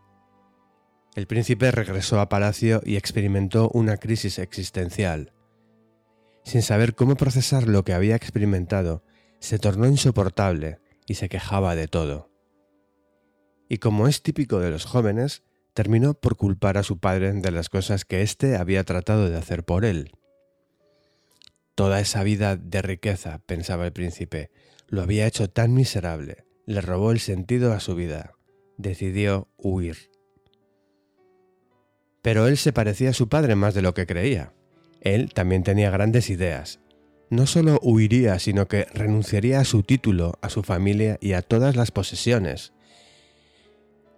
El 1.15 1.29
príncipe 1.29 1.71
regresó 1.71 2.19
a 2.19 2.29
palacio 2.29 2.81
y 2.85 2.97
experimentó 2.97 3.71
una 3.73 3.97
crisis 3.97 4.41
existencial. 4.41 5.33
Sin 6.43 6.63
saber 6.63 6.97
cómo 6.97 7.15
procesar 7.15 7.69
lo 7.69 7.85
que 7.85 7.93
había 7.93 8.17
experimentado, 8.17 9.05
se 9.39 9.61
tornó 9.61 9.87
insoportable 9.87 10.81
y 11.07 11.15
se 11.15 11.29
quejaba 11.29 11.77
de 11.77 11.87
todo. 11.87 12.33
Y 13.69 13.79
como 13.79 14.09
es 14.09 14.23
típico 14.25 14.59
de 14.59 14.71
los 14.71 14.87
jóvenes, 14.87 15.45
terminó 15.73 16.15
por 16.15 16.37
culpar 16.37 16.79
a 16.79 16.83
su 16.83 16.99
padre 16.99 17.33
de 17.33 17.53
las 17.53 17.69
cosas 17.69 18.05
que 18.05 18.23
éste 18.23 18.57
había 18.57 18.83
tratado 18.83 19.31
de 19.31 19.37
hacer 19.37 19.65
por 19.65 19.85
él. 19.85 20.18
Toda 21.79 22.01
esa 22.01 22.25
vida 22.25 22.57
de 22.57 22.83
riqueza, 22.83 23.41
pensaba 23.47 23.87
el 23.87 23.93
príncipe, 23.93 24.51
lo 24.89 25.01
había 25.01 25.29
hecho 25.29 25.49
tan 25.49 25.75
miserable, 25.75 26.45
le 26.67 26.81
robó 26.81 27.13
el 27.13 27.21
sentido 27.21 27.73
a 27.73 27.79
su 27.79 27.95
vida. 27.95 28.33
Decidió 28.79 29.47
huir. 29.57 30.11
Pero 32.21 32.49
él 32.49 32.57
se 32.57 32.73
parecía 32.73 33.11
a 33.11 33.13
su 33.13 33.29
padre 33.29 33.55
más 33.55 33.75
de 33.75 33.83
lo 33.83 33.95
que 33.95 34.07
creía. 34.07 34.53
Él 35.03 35.33
también 35.33 35.63
tenía 35.63 35.93
grandes 35.93 36.31
ideas. 36.31 36.81
No 37.31 37.47
solo 37.47 37.79
huiría, 37.81 38.41
sino 38.41 38.67
que 38.67 38.87
renunciaría 38.93 39.61
a 39.61 39.65
su 39.65 39.85
título, 39.85 40.37
a 40.43 40.51
su 40.51 40.65
familia 40.65 41.17
y 41.21 41.35
a 41.35 41.43
todas 41.43 41.77
las 41.77 41.93
posesiones. 41.93 42.73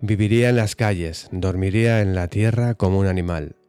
Viviría 0.00 0.48
en 0.48 0.56
las 0.56 0.76
calles, 0.76 1.28
dormiría 1.30 2.00
en 2.00 2.14
la 2.14 2.28
tierra 2.28 2.72
como 2.72 3.00
un 3.00 3.06
animal. 3.06 3.59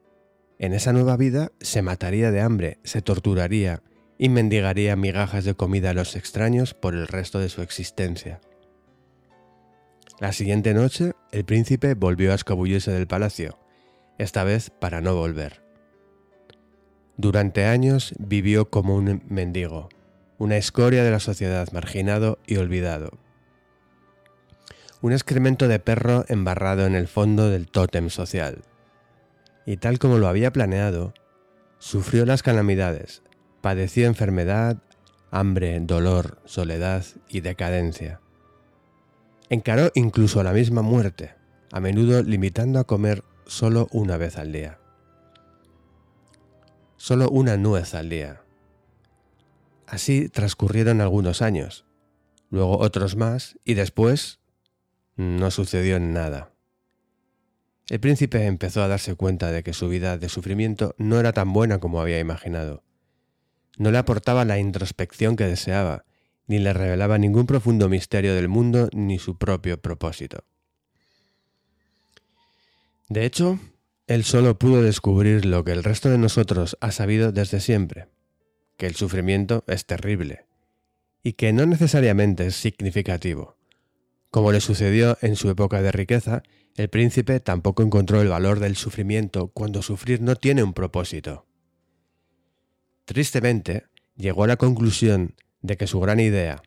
En 0.62 0.74
esa 0.74 0.93
nueva 0.93 1.18
vida 1.18 1.51
se 1.59 1.82
mataría 1.82 2.30
de 2.30 2.39
hambre, 2.39 2.78
se 2.84 3.01
torturaría 3.01 3.82
y 4.20 4.30
mendigaría 4.30 4.95
migajas 4.95 5.43
de 5.43 5.55
comida 5.55 5.89
a 5.89 5.93
los 5.95 6.16
extraños 6.16 6.76
por 6.76 6.93
el 6.93 7.07
resto 7.07 7.39
de 7.39 7.49
su 7.49 7.64
existencia. 7.64 8.39
La 10.20 10.32
siguiente 10.34 10.76
noche, 10.76 11.14
el 11.32 11.45
príncipe 11.45 11.95
volvió 11.95 12.32
a 12.32 12.36
escabullirse 12.36 12.91
del 12.91 13.07
palacio, 13.07 13.57
esta 14.20 14.43
vez 14.43 14.70
para 14.70 15.01
no 15.01 15.16
volver. 15.16 15.64
Durante 17.18 17.66
años 17.66 18.14
vivió 18.20 18.70
como 18.70 18.95
un 18.95 19.24
mendigo, 19.28 19.89
una 20.38 20.57
escoria 20.57 21.03
de 21.03 21.09
la 21.09 21.20
sociedad, 21.20 21.72
marginado 21.72 22.38
y 22.45 22.57
olvidado. 22.57 23.18
Un 25.01 25.14
excremento 25.14 25.68
de 25.68 25.80
perro 25.80 26.24
embarrado 26.28 26.86
en 26.86 26.93
el 26.93 27.07
fondo 27.07 27.49
del 27.49 27.66
tótem 27.66 28.12
social. 28.12 28.62
Y 29.66 29.78
tal 29.78 29.99
como 29.99 30.18
lo 30.18 30.28
había 30.28 30.51
planeado, 30.51 31.14
sufrió 31.78 32.26
las 32.26 32.43
calamidades, 32.43 33.24
padeció 33.62 34.07
enfermedad, 34.07 34.82
hambre, 35.32 35.80
dolor, 35.80 36.41
soledad 36.45 37.05
y 37.30 37.41
decadencia. 37.41 38.20
Encaró 39.49 39.91
incluso 39.95 40.43
la 40.43 40.53
misma 40.53 40.82
muerte, 40.82 41.36
a 41.72 41.80
menudo 41.80 42.22
limitando 42.24 42.80
a 42.80 42.84
comer 42.84 43.24
solo 43.45 43.88
una 43.91 44.18
vez 44.18 44.38
al 44.38 44.51
día. 44.51 44.80
Solo 46.97 47.30
una 47.30 47.57
nuez 47.57 47.95
al 47.95 48.09
día. 48.09 48.41
Así 49.88 50.30
transcurrieron 50.30 51.01
algunos 51.01 51.41
años, 51.41 51.86
luego 52.49 52.78
otros 52.80 53.16
más 53.16 53.57
y 53.66 53.74
después 53.74 54.39
no 55.16 55.51
sucedió 55.51 55.99
nada. 55.99 56.51
El 57.92 58.00
príncipe 58.00 58.46
empezó 58.46 58.82
a 58.82 58.88
darse 58.88 59.16
cuenta 59.16 59.52
de 59.52 59.64
que 59.64 59.74
su 59.74 59.89
vida 59.89 60.18
de 60.18 60.30
sufrimiento 60.30 60.96
no 60.98 61.20
era 61.20 61.34
tan 61.34 61.52
buena 61.52 61.80
como 61.80 62.00
había 62.00 62.20
imaginado. 62.20 62.86
No 63.78 63.92
le 63.92 63.98
aportaba 63.98 64.46
la 64.46 64.60
introspección 64.60 65.36
que 65.36 65.44
deseaba, 65.44 66.06
ni 66.48 66.60
le 66.60 66.72
revelaba 66.72 67.18
ningún 67.18 67.48
profundo 67.48 67.89
misterio 67.89 68.34
del 68.34 68.48
mundo 68.48 68.88
ni 68.94 69.20
su 69.20 69.38
propio 69.38 69.82
propósito. 69.82 70.46
De 73.10 73.26
hecho, 73.26 73.60
él 74.08 74.24
solo 74.24 74.58
pudo 74.58 74.82
descubrir 74.82 75.44
lo 75.44 75.66
que 75.66 75.74
el 75.74 75.84
resto 75.84 76.10
de 76.10 76.18
nosotros 76.18 76.78
ha 76.80 76.94
sabido 76.94 77.34
desde 77.34 77.60
siempre, 77.60 78.08
que 78.78 78.88
el 78.88 78.96
sufrimiento 78.96 79.66
es 79.68 79.86
terrible, 79.86 80.46
y 81.24 81.34
que 81.34 81.52
no 81.52 81.66
necesariamente 81.66 82.48
es 82.48 82.56
significativo. 82.56 83.58
Como 84.30 84.54
le 84.54 84.62
sucedió 84.62 85.18
en 85.22 85.36
su 85.36 85.50
época 85.50 85.82
de 85.82 85.92
riqueza, 85.92 86.42
el 86.82 86.90
príncipe 86.90 87.40
tampoco 87.40 87.84
encontró 87.84 88.22
el 88.22 88.30
valor 88.30 88.60
del 88.60 88.76
sufrimiento 88.76 89.50
cuando 89.50 89.84
sufrir 89.84 90.20
no 90.20 90.36
tiene 90.36 90.64
un 90.64 90.74
propósito. 90.74 91.46
Tristemente, 93.06 93.86
llegó 94.16 94.46
a 94.46 94.48
la 94.48 94.58
conclusión 94.58 95.36
de 95.62 95.78
que 95.78 95.86
su 95.86 96.00
gran 96.00 96.20
idea, 96.20 96.64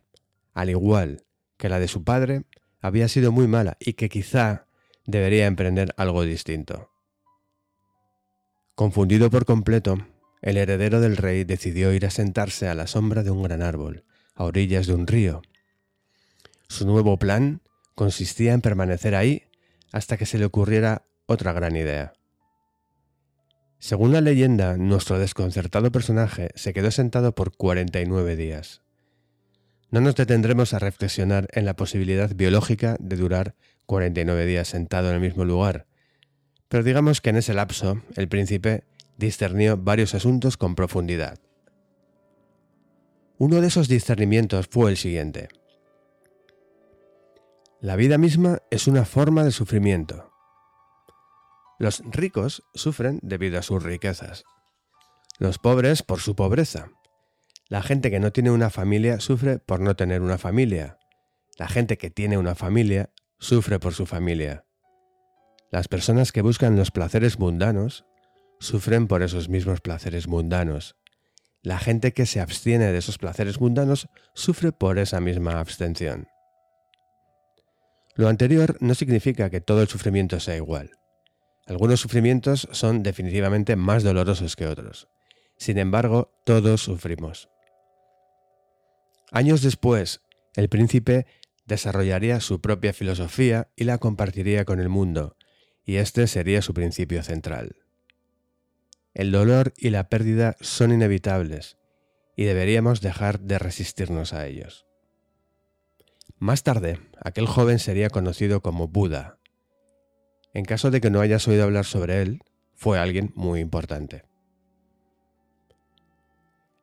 al 0.53 0.69
igual 0.69 1.25
que 1.57 1.67
la 1.67 1.79
de 1.79 1.89
su 1.89 2.05
padre, 2.05 2.43
había 2.79 3.09
sido 3.09 3.33
muy 3.33 3.47
mala 3.47 3.75
y 3.79 3.93
que 3.93 4.07
quizá 4.07 4.67
debería 5.05 5.47
emprender 5.47 5.93
algo 5.97 6.23
distinto. 6.23 6.91
Confundido 8.73 9.29
por 9.29 9.45
completo, 9.45 9.97
el 10.41 10.55
heredero 10.55 11.01
del 11.01 11.17
rey 11.17 11.43
decidió 11.43 11.91
ir 11.93 12.05
a 12.05 12.09
sentarse 12.09 12.69
a 12.69 12.75
la 12.75 12.87
sombra 12.87 13.21
de 13.23 13.31
un 13.31 13.43
gran 13.43 13.61
árbol, 13.61 14.05
a 14.33 14.45
orillas 14.45 14.87
de 14.87 14.93
un 14.93 15.07
río. 15.07 15.41
Su 16.69 16.85
nuevo 16.85 17.17
plan 17.17 17.61
consistía 17.95 18.53
en 18.53 18.61
permanecer 18.61 19.13
ahí 19.13 19.43
hasta 19.91 20.17
que 20.17 20.25
se 20.25 20.37
le 20.37 20.45
ocurriera 20.45 21.03
otra 21.25 21.53
gran 21.53 21.75
idea. 21.75 22.13
Según 23.79 24.13
la 24.13 24.21
leyenda, 24.21 24.77
nuestro 24.77 25.19
desconcertado 25.19 25.91
personaje 25.91 26.49
se 26.55 26.73
quedó 26.73 26.91
sentado 26.91 27.35
por 27.35 27.55
49 27.55 28.35
días. 28.35 28.81
No 29.91 30.01
nos 30.01 30.15
detendremos 30.15 30.73
a 30.73 30.79
reflexionar 30.79 31.47
en 31.51 31.65
la 31.65 31.75
posibilidad 31.75 32.33
biológica 32.35 32.97
de 32.99 33.15
durar 33.15 33.55
49 33.85 34.45
días 34.45 34.67
sentado 34.67 35.09
en 35.09 35.15
el 35.15 35.21
mismo 35.21 35.45
lugar, 35.45 35.85
pero 36.67 36.83
digamos 36.83 37.21
que 37.21 37.29
en 37.29 37.37
ese 37.37 37.53
lapso 37.53 38.01
el 38.15 38.27
príncipe 38.27 38.83
discernió 39.17 39.77
varios 39.77 40.15
asuntos 40.15 40.57
con 40.57 40.75
profundidad. 40.75 41.39
Uno 43.37 43.61
de 43.61 43.67
esos 43.67 43.87
discernimientos 43.87 44.67
fue 44.67 44.89
el 44.89 44.97
siguiente. 44.97 45.49
La 47.81 47.95
vida 47.95 48.17
misma 48.17 48.59
es 48.71 48.87
una 48.87 49.05
forma 49.05 49.43
de 49.43 49.51
sufrimiento. 49.51 50.31
Los 51.77 52.01
ricos 52.05 52.63
sufren 52.73 53.19
debido 53.21 53.59
a 53.59 53.63
sus 53.63 53.83
riquezas, 53.83 54.45
los 55.39 55.59
pobres 55.59 56.01
por 56.01 56.21
su 56.21 56.35
pobreza. 56.35 56.89
La 57.67 57.81
gente 57.81 58.09
que 58.09 58.21
no 58.21 58.31
tiene 58.31 58.51
una 58.51 58.69
familia 58.69 59.19
sufre 59.19 59.59
por 59.59 59.81
no 59.81 59.95
tener 59.95 60.21
una 60.21 60.37
familia. 60.37 60.97
La 61.57 61.67
gente 61.67 61.97
que 61.97 62.09
tiene 62.09 62.37
una 62.37 62.55
familia 62.55 63.09
sufre 63.39 63.77
por 63.77 63.93
su 63.93 64.05
familia. 64.05 64.65
Las 65.69 65.89
personas 65.89 66.31
que 66.31 66.41
buscan 66.41 66.77
los 66.77 66.91
placeres 66.91 67.39
mundanos 67.39 68.05
sufren 68.59 69.07
por 69.07 69.21
esos 69.21 69.49
mismos 69.49 69.81
placeres 69.81 70.27
mundanos. 70.27 70.95
La 71.61 71.77
gente 71.79 72.13
que 72.13 72.25
se 72.25 72.39
abstiene 72.39 72.93
de 72.93 72.99
esos 72.99 73.17
placeres 73.17 73.59
mundanos 73.59 74.07
sufre 74.33 74.71
por 74.71 74.97
esa 74.97 75.19
misma 75.19 75.59
abstención. 75.59 76.27
Lo 78.15 78.29
anterior 78.29 78.77
no 78.79 78.95
significa 78.95 79.49
que 79.49 79.61
todo 79.61 79.81
el 79.81 79.89
sufrimiento 79.89 80.39
sea 80.39 80.55
igual. 80.55 80.91
Algunos 81.67 81.99
sufrimientos 81.99 82.67
son 82.71 83.03
definitivamente 83.03 83.75
más 83.75 84.03
dolorosos 84.03 84.55
que 84.55 84.67
otros. 84.67 85.09
Sin 85.57 85.77
embargo, 85.77 86.31
todos 86.45 86.81
sufrimos. 86.81 87.49
Años 89.31 89.61
después, 89.61 90.21
el 90.55 90.69
príncipe 90.69 91.25
desarrollaría 91.65 92.39
su 92.39 92.61
propia 92.61 92.93
filosofía 92.93 93.69
y 93.75 93.83
la 93.83 93.97
compartiría 93.97 94.63
con 94.63 94.79
el 94.79 94.89
mundo, 94.89 95.35
y 95.83 95.97
este 95.97 96.27
sería 96.27 96.61
su 96.61 96.73
principio 96.73 97.23
central. 97.23 97.75
El 99.13 99.31
dolor 99.31 99.73
y 99.77 99.89
la 99.89 100.07
pérdida 100.07 100.55
son 100.61 100.93
inevitables, 100.93 101.77
y 102.37 102.43
deberíamos 102.43 103.01
dejar 103.01 103.39
de 103.39 103.59
resistirnos 103.59 104.33
a 104.33 104.45
ellos. 104.45 104.84
Más 106.37 106.63
tarde, 106.63 106.99
aquel 107.23 107.47
joven 107.47 107.79
sería 107.79 108.09
conocido 108.09 108.61
como 108.61 108.87
Buda. 108.87 109.39
En 110.53 110.65
caso 110.65 110.91
de 110.91 111.01
que 111.01 111.09
no 111.09 111.21
hayas 111.21 111.47
oído 111.47 111.63
hablar 111.63 111.85
sobre 111.85 112.21
él, 112.21 112.41
fue 112.73 112.99
alguien 112.99 113.31
muy 113.35 113.61
importante. 113.61 114.23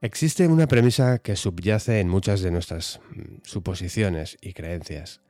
Existe 0.01 0.49
una 0.49 0.67
premisa 0.67 1.19
que 1.19 1.37
subyace 1.37 2.01
en 2.01 2.09
muchas 2.09 2.41
de 2.41 2.51
nuestras 2.51 3.01
mm, 3.15 3.37
suposiciones 3.45 4.37
y 4.41 4.53
creencias. 4.53 5.21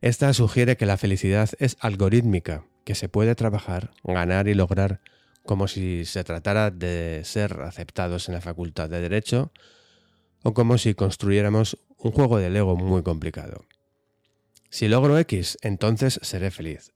Esta 0.00 0.32
sugiere 0.34 0.76
que 0.76 0.86
la 0.86 0.96
felicidad 0.96 1.50
es 1.58 1.76
algorítmica, 1.80 2.64
que 2.84 2.94
se 2.94 3.08
puede 3.08 3.34
trabajar, 3.34 3.92
ganar 4.02 4.48
y 4.48 4.54
lograr 4.54 5.00
como 5.44 5.68
si 5.68 6.06
se 6.06 6.24
tratara 6.24 6.70
de 6.70 7.22
ser 7.24 7.60
aceptados 7.60 8.28
en 8.28 8.34
la 8.34 8.40
facultad 8.40 8.88
de 8.88 9.00
Derecho 9.00 9.52
o 10.42 10.54
como 10.54 10.76
si 10.76 10.94
construyéramos 10.94 11.78
un 12.04 12.12
juego 12.12 12.38
de 12.38 12.50
Lego 12.50 12.76
muy 12.76 13.02
complicado. 13.02 13.64
Si 14.68 14.88
logro 14.88 15.18
X, 15.18 15.56
entonces 15.62 16.20
seré 16.22 16.50
feliz. 16.50 16.92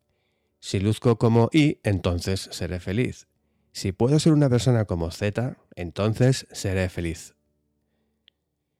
Si 0.61 0.81
luzco 0.81 1.17
como 1.17 1.49
Y, 1.51 1.79
entonces 1.83 2.49
seré 2.53 2.79
feliz. 2.79 3.27
Si 3.73 3.93
puedo 3.93 4.19
ser 4.19 4.35
una 4.35 4.51
persona 4.51 4.85
como 4.85 5.11
Z, 5.11 5.57
entonces 5.77 6.47
seré 6.53 6.91
feliz. 6.91 7.35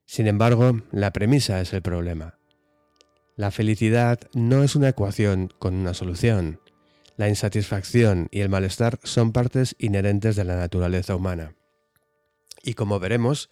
Sin 0.05 0.27
embargo, 0.27 0.81
la 0.91 1.11
premisa 1.11 1.61
es 1.61 1.73
el 1.73 1.81
problema. 1.81 2.37
La 3.35 3.49
felicidad 3.49 4.19
no 4.33 4.63
es 4.63 4.75
una 4.75 4.89
ecuación 4.89 5.51
con 5.57 5.73
una 5.73 5.95
solución. 5.95 6.59
La 7.17 7.27
insatisfacción 7.27 8.27
y 8.29 8.41
el 8.41 8.49
malestar 8.49 8.99
son 9.03 9.31
partes 9.31 9.75
inherentes 9.79 10.35
de 10.35 10.43
la 10.43 10.57
naturaleza 10.57 11.15
humana. 11.15 11.55
Y 12.61 12.75
como 12.75 12.99
veremos, 12.99 13.49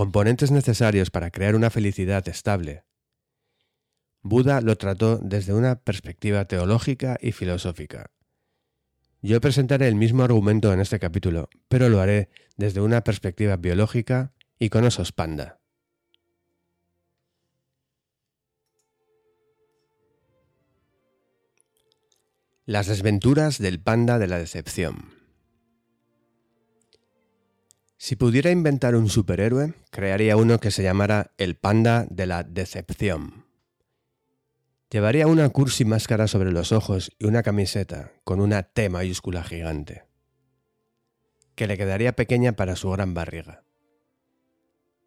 componentes 0.00 0.50
necesarios 0.50 1.10
para 1.10 1.30
crear 1.30 1.54
una 1.54 1.68
felicidad 1.68 2.26
estable. 2.26 2.84
Buda 4.22 4.62
lo 4.62 4.76
trató 4.76 5.18
desde 5.18 5.52
una 5.52 5.76
perspectiva 5.76 6.46
teológica 6.46 7.18
y 7.20 7.32
filosófica. 7.32 8.10
Yo 9.20 9.42
presentaré 9.42 9.88
el 9.88 9.96
mismo 9.96 10.22
argumento 10.22 10.72
en 10.72 10.80
este 10.80 10.98
capítulo, 10.98 11.50
pero 11.68 11.90
lo 11.90 12.00
haré 12.00 12.30
desde 12.56 12.80
una 12.80 13.04
perspectiva 13.04 13.56
biológica 13.56 14.32
y 14.58 14.70
con 14.70 14.84
osos 14.84 15.12
panda. 15.12 15.60
Las 22.64 22.86
desventuras 22.86 23.58
del 23.58 23.80
panda 23.80 24.18
de 24.18 24.28
la 24.28 24.38
decepción. 24.38 25.19
Si 28.02 28.16
pudiera 28.16 28.50
inventar 28.50 28.94
un 28.94 29.10
superhéroe, 29.10 29.74
crearía 29.90 30.38
uno 30.38 30.58
que 30.58 30.70
se 30.70 30.82
llamara 30.82 31.32
el 31.36 31.56
panda 31.56 32.06
de 32.08 32.24
la 32.24 32.44
decepción. 32.44 33.44
Llevaría 34.90 35.26
una 35.26 35.46
cursi 35.50 35.84
máscara 35.84 36.26
sobre 36.26 36.50
los 36.50 36.72
ojos 36.72 37.12
y 37.18 37.26
una 37.26 37.42
camiseta 37.42 38.12
con 38.24 38.40
una 38.40 38.62
T 38.62 38.88
mayúscula 38.88 39.44
gigante, 39.44 40.04
que 41.54 41.66
le 41.66 41.76
quedaría 41.76 42.16
pequeña 42.16 42.52
para 42.52 42.74
su 42.74 42.90
gran 42.90 43.12
barriga. 43.12 43.64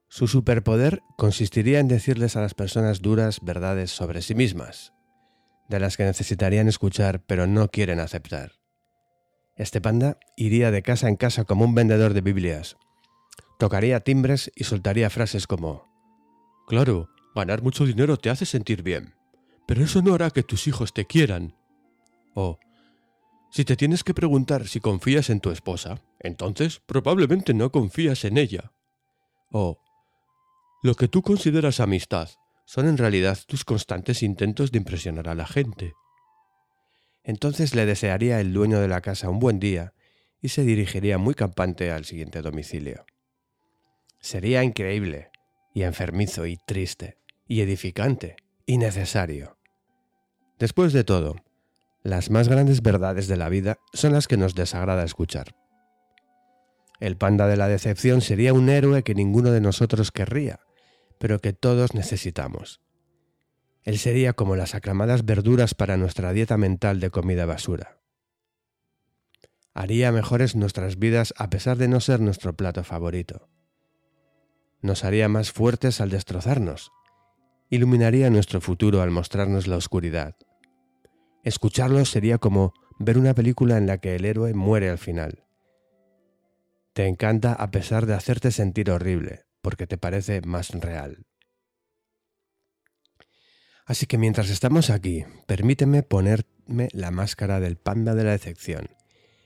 Su 0.08 0.28
superpoder 0.28 1.02
consistiría 1.18 1.80
en 1.80 1.88
decirles 1.88 2.36
a 2.36 2.42
las 2.42 2.54
personas 2.54 3.02
duras 3.02 3.40
verdades 3.42 3.90
sobre 3.90 4.22
sí 4.22 4.36
mismas, 4.36 4.94
de 5.68 5.80
las 5.80 5.98
que 5.98 6.04
necesitarían 6.04 6.68
escuchar 6.68 7.24
pero 7.26 7.48
no 7.48 7.70
quieren 7.70 8.00
aceptar. 8.00 8.52
Este 9.56 9.82
panda 9.82 10.20
iría 10.36 10.70
de 10.70 10.84
casa 10.84 11.10
en 11.10 11.16
casa 11.16 11.44
como 11.44 11.66
un 11.66 11.74
vendedor 11.74 12.14
de 12.14 12.22
Biblias, 12.22 12.76
Tocaría 13.64 14.02
timbres 14.02 14.52
y 14.56 14.66
soltaría 14.66 15.10
frases 15.10 15.48
como 15.48 15.88
Claro, 16.68 17.08
ganar 17.34 17.62
mucho 17.62 17.86
dinero 17.86 18.18
te 18.18 18.30
hace 18.30 18.46
sentir 18.46 18.84
bien, 18.84 19.14
pero 19.66 19.82
eso 19.86 20.02
no 20.02 20.14
hará 20.14 20.32
que 20.32 20.44
tus 20.44 20.68
hijos 20.68 20.92
te 20.92 21.06
quieran. 21.06 21.56
O 22.36 22.60
Si 23.52 23.64
te 23.64 23.78
tienes 23.78 24.04
que 24.04 24.14
preguntar 24.14 24.68
si 24.68 24.82
confías 24.82 25.30
en 25.30 25.40
tu 25.40 25.50
esposa, 25.50 26.02
entonces 26.20 26.82
probablemente 26.86 27.54
no 27.54 27.72
confías 27.72 28.26
en 28.26 28.38
ella. 28.38 28.74
O 29.50 29.80
Lo 30.82 30.96
que 30.96 31.08
tú 31.08 31.22
consideras 31.22 31.80
amistad 31.80 32.32
son 32.66 32.90
en 32.90 32.98
realidad 32.98 33.40
tus 33.48 33.64
constantes 33.64 34.24
intentos 34.24 34.74
de 34.74 34.80
impresionar 34.80 35.30
a 35.30 35.36
la 35.36 35.48
gente. 35.48 35.94
Entonces 37.24 37.76
le 37.76 37.86
desearía 37.86 38.42
el 38.42 38.52
dueño 38.52 38.82
de 38.82 38.90
la 38.90 39.00
casa 39.00 39.30
un 39.30 39.40
buen 39.40 39.62
día 39.62 39.94
y 40.42 40.50
se 40.50 40.64
dirigiría 40.64 41.18
muy 41.18 41.34
campante 41.34 41.94
al 41.94 42.04
siguiente 42.04 42.42
domicilio. 42.42 43.06
Sería 44.24 44.64
increíble, 44.64 45.32
y 45.74 45.84
enfermizo, 45.84 46.46
y 46.46 46.56
triste, 46.56 47.18
y 47.46 47.60
edificante, 47.60 48.38
y 48.66 48.78
necesario. 48.78 49.58
Después 50.58 50.94
de 50.94 51.04
todo, 51.04 51.36
las 52.04 52.30
más 52.30 52.48
grandes 52.48 52.82
verdades 52.82 53.28
de 53.28 53.36
la 53.36 53.50
vida 53.50 53.80
son 53.92 54.14
las 54.14 54.30
que 54.30 54.38
nos 54.38 54.56
desagrada 54.56 55.04
escuchar. 55.04 55.58
El 57.02 57.18
panda 57.18 57.48
de 57.48 57.58
la 57.58 57.68
decepción 57.68 58.22
sería 58.22 58.54
un 58.54 58.70
héroe 58.70 59.04
que 59.04 59.14
ninguno 59.14 59.52
de 59.52 59.60
nosotros 59.60 60.14
querría, 60.14 60.62
pero 61.20 61.40
que 61.40 61.52
todos 61.52 61.94
necesitamos. 61.94 62.80
Él 63.84 64.00
sería 64.00 64.32
como 64.32 64.56
las 64.56 64.74
aclamadas 64.74 65.26
verduras 65.26 65.76
para 65.76 65.98
nuestra 65.98 66.32
dieta 66.32 66.56
mental 66.56 67.02
de 67.02 67.10
comida 67.10 67.46
basura. 67.46 68.00
Haría 69.74 70.14
mejores 70.14 70.56
nuestras 70.56 70.98
vidas 70.98 71.34
a 71.36 71.50
pesar 71.50 71.76
de 71.76 71.90
no 71.90 72.00
ser 72.00 72.22
nuestro 72.22 72.56
plato 72.56 72.86
favorito 72.86 73.50
nos 74.84 75.04
haría 75.04 75.28
más 75.30 75.52
fuertes 75.52 76.00
al 76.02 76.12
destrozarnos, 76.12 76.92
iluminaría 77.70 78.30
nuestro 78.30 78.62
futuro 78.62 79.02
al 79.02 79.10
mostrarnos 79.10 79.66
la 79.66 79.78
oscuridad. 79.78 80.36
Escucharlo 81.44 82.06
sería 82.06 82.38
como 82.38 82.74
ver 83.00 83.18
una 83.18 83.34
película 83.34 83.78
en 83.78 83.88
la 83.88 83.98
que 83.98 84.16
el 84.16 84.26
héroe 84.26 84.54
muere 84.54 84.90
al 84.90 85.00
final. 85.00 85.46
Te 86.94 87.08
encanta 87.08 87.54
a 87.54 87.72
pesar 87.72 88.06
de 88.06 88.14
hacerte 88.14 88.52
sentir 88.52 88.92
horrible, 88.92 89.46
porque 89.62 89.88
te 89.88 89.98
parece 89.98 90.42
más 90.42 90.70
real. 90.70 91.26
Así 93.86 94.06
que 94.06 94.18
mientras 94.18 94.50
estamos 94.50 94.90
aquí, 94.90 95.26
permíteme 95.48 96.04
ponerme 96.04 96.90
la 96.94 97.12
máscara 97.12 97.60
del 97.60 97.78
panda 97.78 98.16
de 98.16 98.24
la 98.24 98.32
decepción 98.32 98.90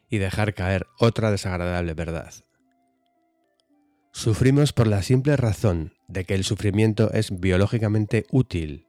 y 0.10 0.18
dejar 0.18 0.54
caer 0.54 0.86
otra 1.00 1.32
desagradable 1.32 1.94
verdad. 1.94 2.34
Sufrimos 4.18 4.74
por 4.74 4.88
la 4.88 5.04
simple 5.04 5.38
razón 5.38 5.94
de 6.08 6.26
que 6.26 6.34
el 6.34 6.44
sufrimiento 6.44 7.14
es 7.14 7.40
biológicamente 7.40 8.26
útil. 8.32 8.88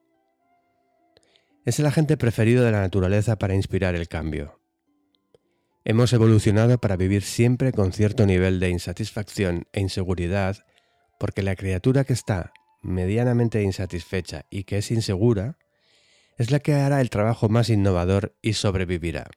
Es 1.67 1.79
el 1.79 1.85
agente 1.85 2.17
preferido 2.17 2.65
de 2.65 2.73
la 2.73 2.81
naturaleza 2.81 3.37
para 3.37 3.55
inspirar 3.55 3.95
el 3.95 4.09
cambio. 4.09 4.59
Hemos 5.85 6.15
evolucionado 6.15 6.79
para 6.79 6.97
vivir 6.97 7.25
siempre 7.25 7.73
con 7.73 7.93
cierto 7.93 8.25
nivel 8.25 8.59
de 8.59 8.71
insatisfacción 8.71 9.67
e 9.75 9.81
inseguridad 9.81 10.65
porque 11.21 11.43
la 11.43 11.57
criatura 11.57 12.05
que 12.05 12.15
está 12.15 12.55
medianamente 12.81 13.63
insatisfecha 13.63 14.47
y 14.49 14.65
que 14.65 14.79
es 14.79 14.91
insegura 14.91 15.59
es 16.39 16.51
la 16.51 16.61
que 16.61 16.73
hará 16.73 17.03
el 17.03 17.11
trabajo 17.11 17.51
más 17.51 17.69
innovador 17.69 18.35
y 18.41 18.55
sobrevivirá. 18.55 19.29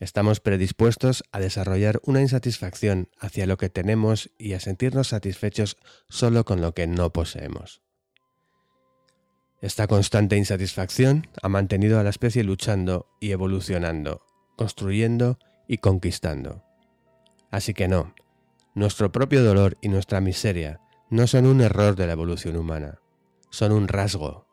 Estamos 0.00 0.40
predispuestos 0.40 1.24
a 1.30 1.40
desarrollar 1.40 2.00
una 2.04 2.22
insatisfacción 2.22 3.10
hacia 3.18 3.46
lo 3.46 3.58
que 3.58 3.68
tenemos 3.68 4.30
y 4.38 4.54
a 4.54 4.60
sentirnos 4.60 5.08
satisfechos 5.08 5.76
solo 6.08 6.46
con 6.46 6.62
lo 6.62 6.72
que 6.72 6.86
no 6.86 7.12
poseemos. 7.12 7.82
Esta 9.60 9.86
constante 9.86 10.38
insatisfacción 10.38 11.28
ha 11.42 11.50
mantenido 11.50 12.00
a 12.00 12.02
la 12.02 12.08
especie 12.08 12.42
luchando 12.44 13.10
y 13.20 13.32
evolucionando, 13.32 14.24
construyendo 14.56 15.38
y 15.68 15.78
conquistando. 15.78 16.64
Así 17.50 17.74
que 17.74 17.86
no, 17.86 18.14
nuestro 18.74 19.12
propio 19.12 19.44
dolor 19.44 19.76
y 19.82 19.90
nuestra 19.90 20.22
miseria 20.22 20.80
no 21.10 21.26
son 21.26 21.44
un 21.44 21.60
error 21.60 21.94
de 21.94 22.06
la 22.06 22.14
evolución 22.14 22.56
humana, 22.56 23.00
son 23.50 23.72
un 23.72 23.86
rasgo, 23.86 24.46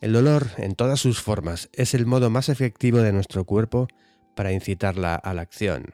el 0.00 0.14
dolor, 0.14 0.48
en 0.56 0.74
todas 0.74 0.98
sus 0.98 1.20
formas, 1.20 1.68
es 1.72 1.94
el 1.94 2.06
modo 2.06 2.30
más 2.30 2.48
efectivo 2.48 2.98
de 2.98 3.12
nuestro 3.12 3.44
cuerpo 3.44 3.88
para 4.34 4.52
incitarla 4.52 5.14
a 5.14 5.34
la 5.34 5.42
acción. 5.42 5.92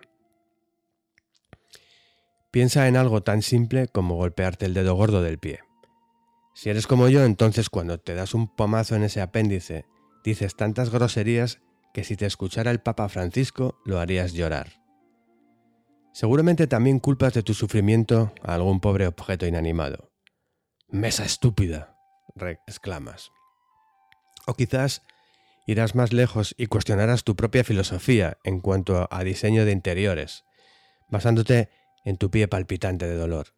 Piensa 2.52 2.86
en 2.86 2.96
algo 2.96 3.22
tan 3.22 3.42
simple 3.42 3.88
como 3.88 4.14
golpearte 4.14 4.66
el 4.66 4.74
dedo 4.74 4.94
gordo 4.94 5.22
del 5.22 5.38
pie. 5.38 5.60
Si 6.54 6.70
eres 6.70 6.86
como 6.86 7.08
yo, 7.08 7.24
entonces 7.24 7.68
cuando 7.68 7.98
te 7.98 8.14
das 8.14 8.32
un 8.32 8.54
pomazo 8.54 8.94
en 8.94 9.02
ese 9.02 9.20
apéndice, 9.20 9.84
dices 10.24 10.56
tantas 10.56 10.90
groserías 10.90 11.60
que 11.92 12.04
si 12.04 12.16
te 12.16 12.26
escuchara 12.26 12.70
el 12.70 12.80
Papa 12.80 13.08
Francisco 13.08 13.78
lo 13.84 13.98
harías 13.98 14.32
llorar. 14.32 14.82
Seguramente 16.12 16.66
también 16.66 16.98
culpas 16.98 17.34
de 17.34 17.42
tu 17.42 17.52
sufrimiento 17.52 18.32
a 18.42 18.54
algún 18.54 18.80
pobre 18.80 19.06
objeto 19.06 19.46
inanimado. 19.46 20.12
Mesa 20.88 21.24
estúpida, 21.26 21.98
exclamas. 22.66 23.32
O 24.46 24.54
quizás 24.54 25.02
irás 25.66 25.94
más 25.94 26.12
lejos 26.12 26.54
y 26.56 26.66
cuestionarás 26.66 27.24
tu 27.24 27.36
propia 27.36 27.64
filosofía 27.64 28.38
en 28.44 28.60
cuanto 28.60 29.08
a 29.10 29.24
diseño 29.24 29.64
de 29.64 29.72
interiores, 29.72 30.44
basándote 31.08 31.68
en 32.04 32.16
tu 32.16 32.30
pie 32.30 32.48
palpitante 32.48 33.06
de 33.06 33.16
dolor. 33.16 33.48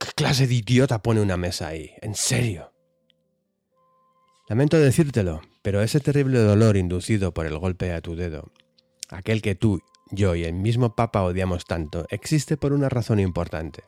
¿Qué 0.00 0.08
clase 0.16 0.46
de 0.46 0.54
idiota 0.54 1.02
pone 1.02 1.20
una 1.20 1.36
mesa 1.36 1.68
ahí? 1.68 1.92
¿En 2.00 2.14
serio? 2.14 2.72
Lamento 4.48 4.78
decírtelo, 4.78 5.42
pero 5.62 5.82
ese 5.82 6.00
terrible 6.00 6.38
dolor 6.38 6.76
inducido 6.76 7.32
por 7.32 7.46
el 7.46 7.58
golpe 7.58 7.92
a 7.92 8.00
tu 8.00 8.16
dedo, 8.16 8.52
aquel 9.08 9.40
que 9.40 9.54
tú, 9.54 9.80
yo 10.10 10.34
y 10.34 10.44
el 10.44 10.52
mismo 10.54 10.94
Papa 10.94 11.22
odiamos 11.22 11.64
tanto, 11.64 12.06
existe 12.10 12.56
por 12.56 12.72
una 12.72 12.88
razón 12.88 13.20
importante. 13.20 13.84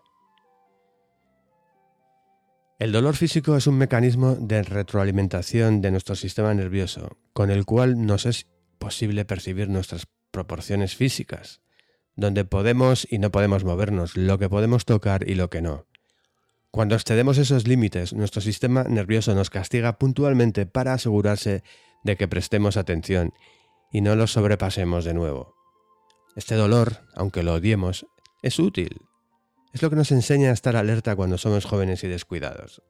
El 2.79 2.93
dolor 2.93 3.17
físico 3.17 3.57
es 3.57 3.67
un 3.67 3.79
mecanismo 3.79 4.35
de 4.35 4.63
retroalimentación 4.63 5.81
de 5.81 5.91
nuestro 5.91 6.15
sistema 6.15 6.53
nervioso, 6.53 7.17
con 7.33 7.51
el 7.51 7.65
cual 7.65 8.05
nos 8.05 8.27
es 8.27 8.49
posible 8.79 9.25
percibir 9.25 9.71
nuestras 9.71 10.07
proporciones 10.31 10.95
físicas, 10.95 11.63
donde 12.17 12.45
podemos 12.45 13.09
y 13.11 13.19
no 13.19 13.31
podemos 13.31 13.65
movernos, 13.65 14.19
lo 14.19 14.39
que 14.39 14.51
podemos 14.51 14.85
tocar 14.85 15.27
y 15.27 15.37
lo 15.37 15.49
que 15.49 15.63
no. 15.63 15.87
Cuando 16.71 16.95
excedemos 16.97 17.39
esos 17.39 17.67
límites, 17.67 18.13
nuestro 18.13 18.43
sistema 18.43 18.85
nervioso 18.85 19.35
nos 19.35 19.49
castiga 19.49 19.99
puntualmente 19.99 20.67
para 20.67 20.93
asegurarse 20.93 21.63
de 22.05 22.17
que 22.19 22.29
prestemos 22.29 22.77
atención 22.77 23.33
y 23.91 24.03
no 24.03 24.17
los 24.17 24.33
sobrepasemos 24.33 25.07
de 25.07 25.15
nuevo. 25.15 25.55
Este 26.35 26.57
dolor, 26.57 27.07
aunque 27.15 27.43
lo 27.43 27.55
odiemos, 27.55 28.07
es 28.43 28.59
útil. 28.59 29.01
Es 29.77 29.83
lo 29.83 29.91
que 29.91 29.97
nos 29.97 30.11
enseña 30.11 30.49
a 30.49 30.53
estar 30.55 30.75
alerta 30.75 31.15
cuando 31.17 31.37
somos 31.37 31.67
jóvenes 31.67 32.03
y 32.03 32.09
descuidados. 32.09 32.81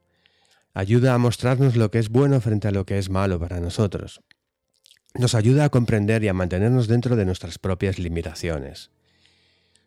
Ayuda 0.73 1.15
a 1.15 1.19
mostrarnos 1.19 1.75
lo 1.75 1.91
que 1.91 1.99
es 1.99 2.11
bueno 2.11 2.41
frente 2.41 2.69
a 2.69 2.71
lo 2.71 2.87
que 2.87 2.97
es 2.97 3.11
malo 3.11 3.41
para 3.41 3.59
nosotros. 3.59 4.23
Nos 5.13 5.35
ayuda 5.35 5.65
a 5.65 5.69
comprender 5.69 6.23
y 6.23 6.29
a 6.29 6.33
mantenernos 6.33 6.87
dentro 6.87 7.17
de 7.17 7.25
nuestras 7.25 7.59
propias 7.59 7.99
limitaciones. 7.99 8.93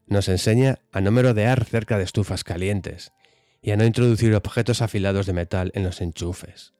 Nos 0.07 0.27
enseña 0.27 0.79
a 0.91 0.99
no 0.99 1.11
merodear 1.11 1.63
cerca 1.63 1.97
de 1.97 2.03
estufas 2.03 2.43
calientes, 2.43 3.13
y 3.61 3.71
a 3.71 3.77
no 3.77 3.85
introducir 3.85 4.35
objetos 4.35 4.81
afilados 4.81 5.25
de 5.25 5.31
metal 5.31 5.71
en 5.75 5.83
los 5.83 6.01
enchufes. 6.01 6.73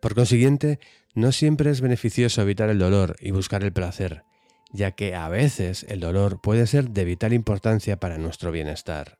Por 0.00 0.14
consiguiente, 0.14 0.80
no 1.12 1.30
siempre 1.30 1.70
es 1.70 1.82
beneficioso 1.82 2.40
evitar 2.40 2.70
el 2.70 2.78
dolor 2.78 3.16
y 3.20 3.32
buscar 3.32 3.62
el 3.64 3.74
placer, 3.74 4.22
ya 4.72 4.92
que 4.92 5.14
a 5.14 5.28
veces 5.28 5.84
el 5.90 6.00
dolor 6.00 6.40
puede 6.40 6.66
ser 6.66 6.88
de 6.88 7.04
vital 7.04 7.34
importancia 7.34 8.00
para 8.00 8.16
nuestro 8.16 8.50
bienestar. 8.50 9.18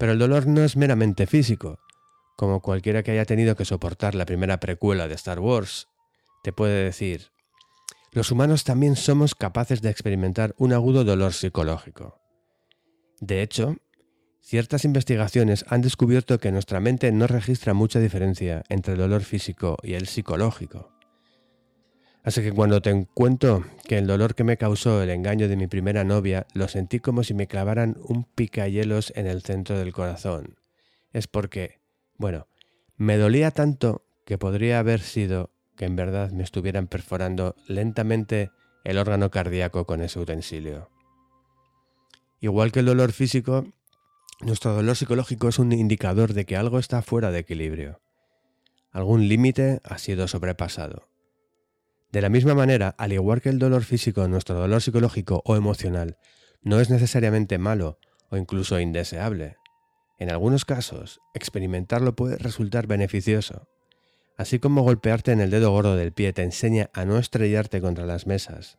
Pero 0.00 0.12
el 0.12 0.18
dolor 0.18 0.48
no 0.48 0.64
es 0.64 0.76
meramente 0.76 1.28
físico, 1.28 1.78
como 2.36 2.60
cualquiera 2.60 3.04
que 3.04 3.12
haya 3.12 3.26
tenido 3.26 3.54
que 3.54 3.64
soportar 3.64 4.16
la 4.16 4.26
primera 4.26 4.58
precuela 4.58 5.06
de 5.06 5.14
Star 5.14 5.38
Wars, 5.38 5.86
te 6.42 6.52
puede 6.52 6.82
decir, 6.82 7.30
los 8.10 8.32
humanos 8.32 8.64
también 8.64 8.96
somos 8.96 9.36
capaces 9.36 9.82
de 9.82 9.90
experimentar 9.90 10.56
un 10.58 10.72
agudo 10.72 11.04
dolor 11.04 11.34
psicológico. 11.34 12.18
De 13.20 13.42
hecho, 13.42 13.76
Ciertas 14.42 14.84
investigaciones 14.84 15.64
han 15.68 15.82
descubierto 15.82 16.38
que 16.38 16.50
nuestra 16.50 16.80
mente 16.80 17.12
no 17.12 17.26
registra 17.26 17.74
mucha 17.74 18.00
diferencia 18.00 18.64
entre 18.68 18.94
el 18.94 18.98
dolor 18.98 19.22
físico 19.22 19.76
y 19.82 19.94
el 19.94 20.08
psicológico. 20.08 20.99
Así 22.22 22.42
que 22.42 22.52
cuando 22.52 22.82
te 22.82 23.06
cuento 23.14 23.64
que 23.86 23.96
el 23.96 24.06
dolor 24.06 24.34
que 24.34 24.44
me 24.44 24.58
causó 24.58 25.02
el 25.02 25.10
engaño 25.10 25.48
de 25.48 25.56
mi 25.56 25.66
primera 25.66 26.04
novia 26.04 26.46
lo 26.52 26.68
sentí 26.68 27.00
como 27.00 27.24
si 27.24 27.32
me 27.32 27.46
clavaran 27.46 27.96
un 28.02 28.24
picahielos 28.24 29.12
en 29.16 29.26
el 29.26 29.42
centro 29.42 29.78
del 29.78 29.92
corazón, 29.92 30.58
es 31.12 31.26
porque, 31.26 31.80
bueno, 32.18 32.46
me 32.96 33.16
dolía 33.16 33.50
tanto 33.50 34.04
que 34.26 34.36
podría 34.36 34.78
haber 34.78 35.00
sido 35.00 35.50
que 35.76 35.86
en 35.86 35.96
verdad 35.96 36.30
me 36.30 36.42
estuvieran 36.42 36.88
perforando 36.88 37.56
lentamente 37.66 38.50
el 38.84 38.98
órgano 38.98 39.30
cardíaco 39.30 39.86
con 39.86 40.02
ese 40.02 40.20
utensilio. 40.20 40.90
Igual 42.40 42.70
que 42.70 42.80
el 42.80 42.86
dolor 42.86 43.12
físico, 43.12 43.66
nuestro 44.40 44.74
dolor 44.74 44.96
psicológico 44.96 45.48
es 45.48 45.58
un 45.58 45.72
indicador 45.72 46.34
de 46.34 46.44
que 46.44 46.56
algo 46.56 46.78
está 46.78 47.00
fuera 47.02 47.30
de 47.30 47.40
equilibrio. 47.40 48.00
Algún 48.92 49.28
límite 49.28 49.80
ha 49.84 49.98
sido 49.98 50.28
sobrepasado. 50.28 51.09
De 52.12 52.20
la 52.20 52.28
misma 52.28 52.54
manera, 52.54 52.94
al 52.98 53.12
igual 53.12 53.40
que 53.40 53.48
el 53.48 53.58
dolor 53.58 53.84
físico, 53.84 54.26
nuestro 54.26 54.56
dolor 54.56 54.82
psicológico 54.82 55.42
o 55.44 55.56
emocional 55.56 56.18
no 56.62 56.80
es 56.80 56.90
necesariamente 56.90 57.58
malo 57.58 57.98
o 58.30 58.36
incluso 58.36 58.80
indeseable. 58.80 59.56
En 60.18 60.30
algunos 60.30 60.64
casos, 60.64 61.20
experimentarlo 61.34 62.16
puede 62.16 62.36
resultar 62.36 62.86
beneficioso. 62.86 63.68
Así 64.36 64.58
como 64.58 64.82
golpearte 64.82 65.32
en 65.32 65.40
el 65.40 65.50
dedo 65.50 65.70
gordo 65.70 65.96
del 65.96 66.12
pie 66.12 66.32
te 66.32 66.42
enseña 66.42 66.90
a 66.92 67.04
no 67.04 67.18
estrellarte 67.18 67.80
contra 67.80 68.06
las 68.06 68.26
mesas, 68.26 68.78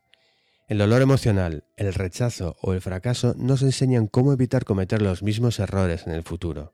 el 0.72 0.78
dolor 0.78 1.02
emocional, 1.02 1.64
el 1.76 1.92
rechazo 1.92 2.56
o 2.62 2.72
el 2.72 2.80
fracaso 2.80 3.34
nos 3.36 3.60
enseñan 3.60 4.06
cómo 4.06 4.32
evitar 4.32 4.64
cometer 4.64 5.02
los 5.02 5.22
mismos 5.22 5.58
errores 5.58 6.06
en 6.06 6.14
el 6.14 6.22
futuro. 6.22 6.72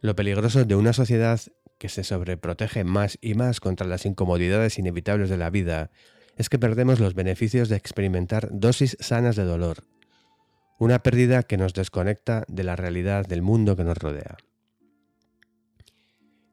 Lo 0.00 0.14
peligroso 0.14 0.64
de 0.64 0.76
una 0.76 0.92
sociedad 0.92 1.40
que 1.78 1.88
se 1.88 2.04
sobreprotege 2.04 2.84
más 2.84 3.18
y 3.20 3.34
más 3.34 3.60
contra 3.60 3.86
las 3.86 4.06
incomodidades 4.06 4.78
inevitables 4.78 5.30
de 5.30 5.36
la 5.36 5.50
vida 5.50 5.90
es 6.36 6.48
que 6.48 6.58
perdemos 6.58 7.00
los 7.00 7.14
beneficios 7.14 7.68
de 7.68 7.76
experimentar 7.76 8.48
dosis 8.52 8.96
sanas 9.00 9.36
de 9.36 9.44
dolor, 9.44 9.84
una 10.78 11.02
pérdida 11.02 11.42
que 11.42 11.56
nos 11.56 11.74
desconecta 11.74 12.44
de 12.48 12.64
la 12.64 12.76
realidad 12.76 13.26
del 13.26 13.42
mundo 13.42 13.76
que 13.76 13.84
nos 13.84 13.98
rodea. 13.98 14.36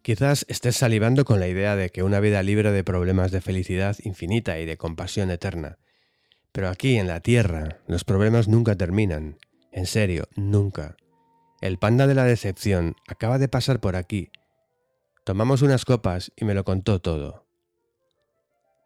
Quizás 0.01 0.45
estés 0.49 0.77
salivando 0.77 1.25
con 1.25 1.39
la 1.39 1.47
idea 1.47 1.75
de 1.75 1.89
que 1.89 2.01
una 2.01 2.19
vida 2.19 2.41
libre 2.41 2.71
de 2.71 2.83
problemas 2.83 3.31
de 3.31 3.41
felicidad 3.41 3.97
infinita 4.03 4.59
y 4.59 4.65
de 4.65 4.77
compasión 4.77 5.29
eterna. 5.29 5.77
Pero 6.51 6.69
aquí, 6.69 6.97
en 6.97 7.07
la 7.07 7.19
Tierra, 7.19 7.79
los 7.87 8.03
problemas 8.03 8.47
nunca 8.47 8.75
terminan. 8.75 9.37
En 9.71 9.85
serio, 9.85 10.27
nunca. 10.35 10.97
El 11.61 11.77
panda 11.77 12.07
de 12.07 12.15
la 12.15 12.25
decepción 12.25 12.95
acaba 13.07 13.37
de 13.37 13.47
pasar 13.47 13.79
por 13.79 13.95
aquí. 13.95 14.31
Tomamos 15.31 15.61
unas 15.61 15.85
copas 15.85 16.29
y 16.35 16.43
me 16.43 16.53
lo 16.53 16.65
contó 16.65 16.99
todo. 16.99 17.47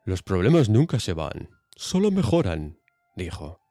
Los 0.06 0.22
problemas 0.22 0.70
nunca 0.70 1.00
se 1.00 1.14
van, 1.14 1.50
solo 1.76 2.12
mejoran, 2.12 2.78
dijo. 3.16 3.62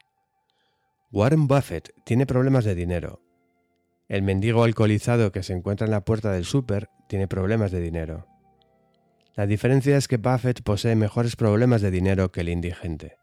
Warren 1.12 1.46
Buffett 1.46 1.94
tiene 2.04 2.26
problemas 2.26 2.64
de 2.64 2.74
dinero, 2.74 3.22
el 4.08 4.22
mendigo 4.22 4.64
alcoholizado 4.64 5.30
que 5.30 5.44
se 5.44 5.52
encuentra 5.52 5.84
en 5.84 5.92
la 5.92 6.04
puerta 6.04 6.32
del 6.32 6.44
súper 6.44 6.88
tiene 7.08 7.28
problemas 7.28 7.70
de 7.70 7.80
dinero. 7.80 8.26
La 9.36 9.46
diferencia 9.46 9.96
es 9.96 10.08
que 10.08 10.16
Buffett 10.16 10.64
posee 10.64 10.96
mejores 10.96 11.36
problemas 11.36 11.80
de 11.80 11.92
dinero 11.92 12.32
que 12.32 12.40
el 12.40 12.48
indigente. 12.48 13.18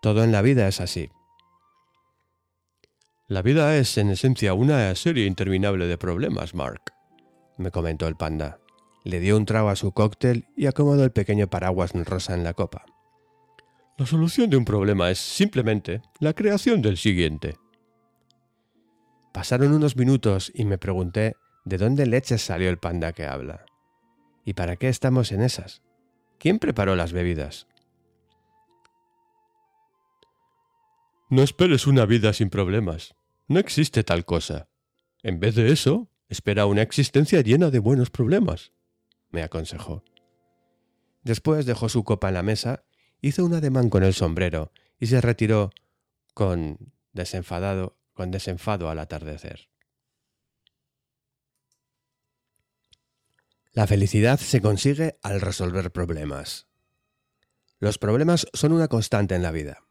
Todo 0.00 0.22
en 0.22 0.30
la 0.30 0.42
vida 0.42 0.68
es 0.68 0.80
así. 0.80 1.10
La 3.26 3.42
vida 3.42 3.76
es, 3.76 3.98
en 3.98 4.10
esencia, 4.10 4.54
una 4.54 4.94
serie 4.94 5.26
interminable 5.26 5.88
de 5.88 5.98
problemas, 5.98 6.54
Mark, 6.54 6.92
me 7.58 7.72
comentó 7.72 8.06
el 8.06 8.14
panda. 8.14 8.60
Le 9.06 9.20
dio 9.20 9.36
un 9.36 9.44
trago 9.46 9.68
a 9.68 9.76
su 9.76 9.92
cóctel 9.92 10.48
y 10.56 10.66
acomodó 10.66 11.04
el 11.04 11.12
pequeño 11.12 11.46
paraguas 11.46 11.92
rosa 11.92 12.34
en 12.34 12.42
la 12.42 12.54
copa. 12.54 12.84
La 13.96 14.04
solución 14.04 14.50
de 14.50 14.56
un 14.56 14.64
problema 14.64 15.12
es 15.12 15.20
simplemente 15.20 16.02
la 16.18 16.32
creación 16.32 16.82
del 16.82 16.96
siguiente. 16.96 17.56
Pasaron 19.32 19.72
unos 19.72 19.94
minutos 19.94 20.50
y 20.52 20.64
me 20.64 20.76
pregunté 20.76 21.36
de 21.64 21.78
dónde 21.78 22.04
leches 22.06 22.42
salió 22.42 22.68
el 22.68 22.78
panda 22.78 23.12
que 23.12 23.26
habla. 23.26 23.64
¿Y 24.44 24.54
para 24.54 24.74
qué 24.74 24.88
estamos 24.88 25.30
en 25.30 25.42
esas? 25.42 25.82
¿Quién 26.40 26.58
preparó 26.58 26.96
las 26.96 27.12
bebidas? 27.12 27.68
No 31.30 31.44
esperes 31.44 31.86
una 31.86 32.06
vida 32.06 32.32
sin 32.32 32.50
problemas. 32.50 33.14
No 33.46 33.60
existe 33.60 34.02
tal 34.02 34.24
cosa. 34.24 34.68
En 35.22 35.38
vez 35.38 35.54
de 35.54 35.70
eso, 35.70 36.10
espera 36.28 36.66
una 36.66 36.82
existencia 36.82 37.40
llena 37.42 37.70
de 37.70 37.78
buenos 37.78 38.10
problemas, 38.10 38.72
me 39.36 39.42
aconsejó. 39.42 40.02
Después 41.22 41.66
dejó 41.66 41.90
su 41.90 42.04
copa 42.04 42.28
en 42.28 42.34
la 42.34 42.42
mesa, 42.42 42.84
hizo 43.20 43.44
un 43.44 43.52
ademán 43.52 43.90
con 43.90 44.02
el 44.02 44.14
sombrero 44.14 44.72
y 44.98 45.08
se 45.08 45.20
retiró 45.20 45.72
con 46.32 46.78
desenfadado 47.12 47.98
con 48.14 48.30
desenfado 48.30 48.88
al 48.88 48.98
atardecer. 48.98 49.68
La 53.72 53.86
felicidad 53.86 54.40
se 54.40 54.62
consigue 54.62 55.18
al 55.22 55.42
resolver 55.42 55.92
problemas. 55.92 56.66
Los 57.78 57.98
problemas 57.98 58.46
son 58.54 58.72
una 58.72 58.88
constante 58.88 59.34
en 59.34 59.42
la 59.42 59.50
vida. 59.50 59.82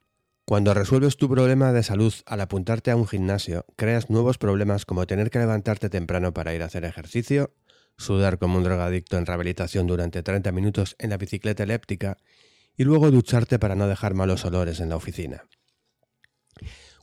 Cuando 0.43 0.73
resuelves 0.73 1.17
tu 1.17 1.29
problema 1.29 1.71
de 1.71 1.83
salud 1.83 2.15
al 2.25 2.41
apuntarte 2.41 2.89
a 2.89 2.95
un 2.95 3.07
gimnasio, 3.07 3.67
creas 3.75 4.09
nuevos 4.09 4.39
problemas 4.39 4.85
como 4.85 5.05
tener 5.05 5.29
que 5.29 5.37
levantarte 5.37 5.89
temprano 5.89 6.33
para 6.33 6.55
ir 6.55 6.63
a 6.63 6.65
hacer 6.65 6.83
ejercicio, 6.83 7.53
sudar 7.97 8.37
como 8.37 8.57
un 8.57 8.63
drogadicto 8.63 9.17
en 9.17 9.25
rehabilitación 9.25 9.87
durante 9.87 10.23
30 10.23 10.51
minutos 10.51 10.95
en 10.99 11.09
la 11.09 11.17
bicicleta 11.17 11.63
eléptica 11.63 12.17
y 12.77 12.83
luego 12.83 13.11
ducharte 13.11 13.59
para 13.59 13.75
no 13.75 13.87
dejar 13.87 14.13
malos 14.13 14.45
olores 14.45 14.79
en 14.79 14.89
la 14.89 14.97
oficina. 14.97 15.43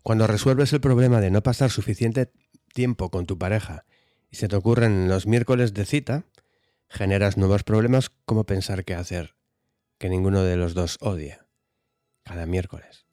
Cuando 0.03 0.27
resuelves 0.27 0.73
el 0.73 0.81
problema 0.81 1.21
de 1.21 1.31
no 1.31 1.43
pasar 1.43 1.71
suficiente 1.71 2.33
tiempo 2.75 3.11
con 3.11 3.27
tu 3.27 3.39
pareja 3.39 3.85
y 4.31 4.37
se 4.37 4.49
te 4.49 4.57
ocurren 4.57 5.09
los 5.09 5.27
miércoles 5.27 5.75
de 5.75 5.85
cita, 5.85 6.25
generas 6.89 7.37
nuevos 7.37 7.63
problemas 7.63 8.11
como 8.25 8.45
pensar 8.45 8.85
qué 8.85 8.95
hacer, 8.95 9.35
que 9.99 10.09
ninguno 10.09 10.43
de 10.43 10.57
los 10.57 10.75
dos 10.75 10.99
odia, 11.01 11.47
cada 12.25 12.47
miércoles. 12.47 13.07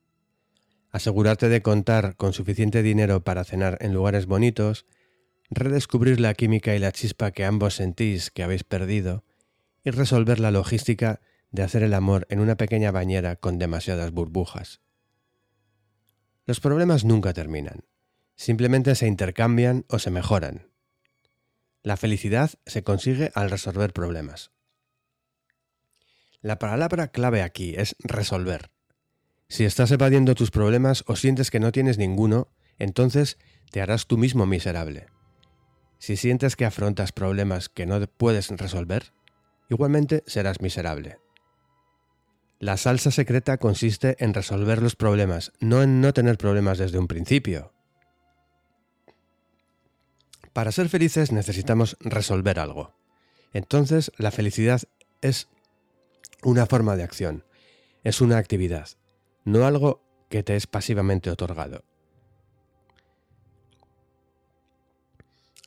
asegurarte 0.92 1.50
de 1.50 1.62
contar 1.62 2.16
con 2.16 2.34
suficiente 2.34 2.82
dinero 2.82 3.24
para 3.24 3.44
cenar 3.44 3.78
en 3.80 3.94
lugares 3.94 4.26
bonitos, 4.26 4.88
redescubrir 5.50 6.20
la 6.20 6.34
química 6.34 6.76
y 6.76 6.80
la 6.80 6.92
chispa 6.92 7.32
que 7.32 7.46
ambos 7.46 7.76
sentís 7.76 8.32
que 8.32 8.44
habéis 8.44 8.64
perdido, 8.64 9.24
y 9.84 9.92
resolver 9.92 10.40
la 10.40 10.52
logística 10.52 11.22
de 11.52 11.64
hacer 11.64 11.84
el 11.84 11.94
amor 11.94 12.28
en 12.30 12.40
una 12.40 12.56
pequeña 12.56 12.92
bañera 12.92 13.36
con 13.36 13.58
demasiadas 13.58 14.12
burbujas. 14.12 14.82
Los 16.46 16.60
problemas 16.60 17.06
nunca 17.06 17.34
terminan, 17.34 17.86
simplemente 18.36 18.96
se 18.96 19.08
intercambian 19.08 19.86
o 19.88 20.00
se 20.00 20.12
mejoran. 20.12 20.70
La 21.82 21.98
felicidad 21.98 22.52
se 22.66 22.84
consigue 22.84 23.32
al 23.36 23.50
resolver 23.50 23.94
problemas. 23.94 24.52
La 26.42 26.60
palabra 26.60 27.10
clave 27.10 27.42
aquí 27.42 27.74
es 27.76 27.96
resolver. 28.00 28.70
Si 29.48 29.66
estás 29.66 29.92
evadiendo 29.92 30.36
tus 30.36 30.52
problemas 30.52 31.04
o 31.08 31.16
sientes 31.16 31.52
que 31.52 31.60
no 31.60 31.72
tienes 31.72 31.98
ninguno, 31.98 32.50
entonces 32.78 33.38
te 33.72 33.82
harás 33.82 34.08
tú 34.08 34.18
mismo 34.18 34.46
miserable. 34.46 35.08
Si 36.00 36.16
sientes 36.16 36.56
que 36.56 36.66
afrontas 36.66 37.12
problemas 37.12 37.70
que 37.70 37.86
no 37.86 38.00
puedes 38.08 38.50
resolver, 38.50 39.14
igualmente 39.70 40.24
serás 40.26 40.62
miserable. 40.62 41.20
La 42.58 42.78
salsa 42.78 43.12
secreta 43.12 43.58
consiste 43.58 44.16
en 44.20 44.34
resolver 44.34 44.82
los 44.82 44.96
problemas, 44.96 45.52
no 45.60 45.84
en 45.84 46.02
no 46.02 46.14
tener 46.14 46.38
problemas 46.38 46.78
desde 46.78 47.00
un 47.00 47.08
principio. 47.08 47.74
Para 50.54 50.72
ser 50.72 50.90
felices 50.90 51.32
necesitamos 51.32 51.98
resolver 52.00 52.60
algo. 52.60 52.96
Entonces 53.54 54.12
la 54.18 54.32
felicidad 54.32 54.82
es 55.22 55.48
una 56.44 56.66
forma 56.66 56.96
de 56.96 57.04
acción, 57.04 57.44
es 58.04 58.22
una 58.22 58.38
actividad, 58.38 58.90
no 59.44 59.66
algo 59.66 60.02
que 60.30 60.44
te 60.44 60.56
es 60.56 60.68
pasivamente 60.68 61.30
otorgado. 61.30 61.84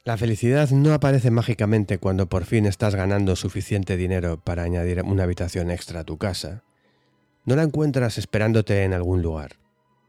La 0.05 0.17
felicidad 0.17 0.69
no 0.71 0.93
aparece 0.95 1.31
mágicamente 1.31 1.99
cuando 1.99 2.29
por 2.29 2.45
fin 2.45 2.67
estás 2.67 2.97
ganando 2.97 3.37
suficiente 3.37 3.97
dinero 3.97 4.41
para 4.43 4.65
añadir 4.65 5.01
una 5.05 5.23
habitación 5.23 5.71
extra 5.71 6.01
a 6.01 6.05
tu 6.05 6.19
casa. 6.19 6.65
No 7.45 7.55
la 7.55 7.63
encuentras 7.63 8.19
esperándote 8.19 8.83
en 8.83 8.95
algún 8.95 9.23
lugar, 9.23 9.59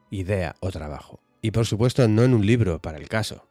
idea 0.10 0.56
o 0.62 0.72
trabajo. 0.72 1.20
Y 1.44 1.52
por 1.52 1.68
supuesto 1.68 2.08
no 2.08 2.24
en 2.24 2.34
un 2.34 2.44
libro 2.44 2.82
para 2.82 2.98
el 2.98 3.08
caso. 3.08 3.48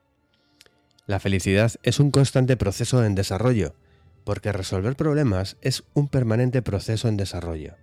La 1.06 1.20
felicidad 1.20 1.74
es 1.84 2.00
un 2.00 2.10
constante 2.10 2.56
proceso 2.56 3.04
en 3.04 3.14
desarrollo, 3.14 3.76
porque 4.24 4.50
resolver 4.50 4.96
problemas 4.96 5.58
es 5.60 5.84
un 5.94 6.08
permanente 6.08 6.60
proceso 6.60 7.06
en 7.06 7.16
desarrollo. 7.16 7.76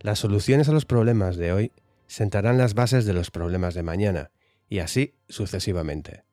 Las 0.00 0.20
soluciones 0.20 0.68
a 0.68 0.72
los 0.72 0.84
problemas 0.84 1.36
de 1.36 1.52
hoy 1.52 1.72
sentarán 2.06 2.56
las 2.56 2.74
bases 2.74 3.04
de 3.04 3.14
los 3.14 3.32
problemas 3.32 3.74
de 3.74 3.82
mañana, 3.82 4.30
y 4.68 4.78
así 4.78 5.16
sucesivamente. 5.28 6.27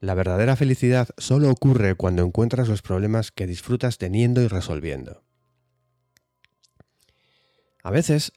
La 0.00 0.14
verdadera 0.14 0.54
felicidad 0.54 1.08
solo 1.18 1.50
ocurre 1.50 1.96
cuando 1.96 2.22
encuentras 2.22 2.68
los 2.68 2.82
problemas 2.82 3.32
que 3.32 3.48
disfrutas 3.48 3.98
teniendo 3.98 4.40
y 4.42 4.46
resolviendo. 4.46 5.24
A 7.82 7.90
veces, 7.90 8.32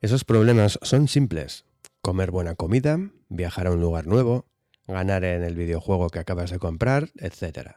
esos 0.00 0.24
problemas 0.24 0.78
son 0.82 1.08
simples. 1.08 1.64
Comer 2.00 2.30
buena 2.30 2.54
comida, 2.54 2.98
viajar 3.28 3.66
a 3.66 3.72
un 3.72 3.80
lugar 3.80 4.06
nuevo, 4.06 4.46
ganar 4.86 5.24
en 5.24 5.42
el 5.42 5.56
videojuego 5.56 6.10
que 6.10 6.20
acabas 6.20 6.50
de 6.50 6.58
comprar, 6.58 7.10
etc. 7.16 7.72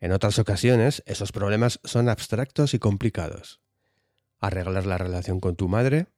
En 0.00 0.12
otras 0.12 0.38
ocasiones, 0.38 1.02
esos 1.06 1.32
problemas 1.32 1.80
son 1.84 2.08
abstractos 2.08 2.74
y 2.74 2.78
complicados. 2.78 3.60
Arreglar 4.40 4.84
la 4.84 4.98
relación 4.98 5.40
con 5.40 5.56
tu 5.56 5.68
madre, 5.68 6.08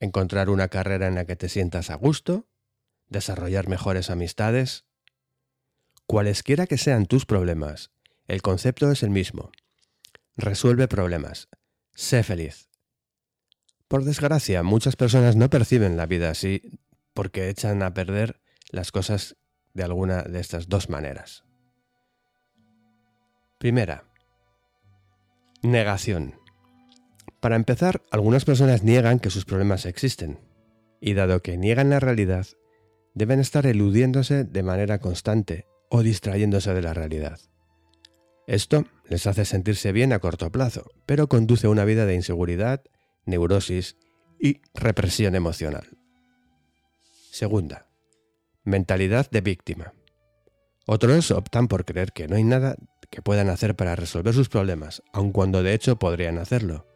encontrar 0.00 0.48
una 0.48 0.68
carrera 0.68 1.08
en 1.08 1.14
la 1.14 1.26
que 1.26 1.36
te 1.36 1.48
sientas 1.48 1.90
a 1.90 1.94
gusto, 1.96 2.46
desarrollar 3.08 3.68
mejores 3.68 4.10
amistades, 4.10 4.87
Cualesquiera 6.08 6.66
que 6.66 6.78
sean 6.78 7.04
tus 7.04 7.26
problemas, 7.26 7.90
el 8.28 8.40
concepto 8.40 8.90
es 8.90 9.02
el 9.02 9.10
mismo. 9.10 9.52
Resuelve 10.38 10.88
problemas. 10.88 11.50
Sé 11.94 12.22
feliz. 12.22 12.70
Por 13.88 14.04
desgracia, 14.04 14.62
muchas 14.62 14.96
personas 14.96 15.36
no 15.36 15.50
perciben 15.50 15.98
la 15.98 16.06
vida 16.06 16.30
así 16.30 16.80
porque 17.12 17.50
echan 17.50 17.82
a 17.82 17.92
perder 17.92 18.40
las 18.70 18.90
cosas 18.90 19.36
de 19.74 19.82
alguna 19.82 20.22
de 20.22 20.40
estas 20.40 20.70
dos 20.70 20.88
maneras. 20.88 21.44
Primera. 23.58 24.04
Negación. 25.60 26.40
Para 27.38 27.56
empezar, 27.56 28.00
algunas 28.10 28.46
personas 28.46 28.82
niegan 28.82 29.18
que 29.18 29.28
sus 29.28 29.44
problemas 29.44 29.84
existen, 29.84 30.40
y 31.02 31.12
dado 31.12 31.42
que 31.42 31.58
niegan 31.58 31.90
la 31.90 32.00
realidad, 32.00 32.46
deben 33.12 33.40
estar 33.40 33.66
eludiéndose 33.66 34.44
de 34.44 34.62
manera 34.62 35.00
constante 35.00 35.67
o 35.88 36.02
distrayéndose 36.02 36.74
de 36.74 36.82
la 36.82 36.94
realidad. 36.94 37.40
Esto 38.46 38.86
les 39.08 39.26
hace 39.26 39.44
sentirse 39.44 39.92
bien 39.92 40.12
a 40.12 40.20
corto 40.20 40.50
plazo, 40.50 40.90
pero 41.06 41.28
conduce 41.28 41.66
a 41.66 41.70
una 41.70 41.84
vida 41.84 42.06
de 42.06 42.14
inseguridad, 42.14 42.82
neurosis 43.26 43.96
y 44.40 44.62
represión 44.74 45.34
emocional. 45.34 45.98
Segunda, 47.30 47.88
mentalidad 48.64 49.30
de 49.30 49.40
víctima. 49.42 49.92
Otros 50.86 51.30
optan 51.30 51.68
por 51.68 51.84
creer 51.84 52.12
que 52.12 52.26
no 52.26 52.36
hay 52.36 52.44
nada 52.44 52.76
que 53.10 53.22
puedan 53.22 53.50
hacer 53.50 53.76
para 53.76 53.96
resolver 53.96 54.34
sus 54.34 54.48
problemas, 54.48 55.02
aun 55.12 55.32
cuando 55.32 55.62
de 55.62 55.74
hecho 55.74 55.98
podrían 55.98 56.38
hacerlo. 56.38 56.86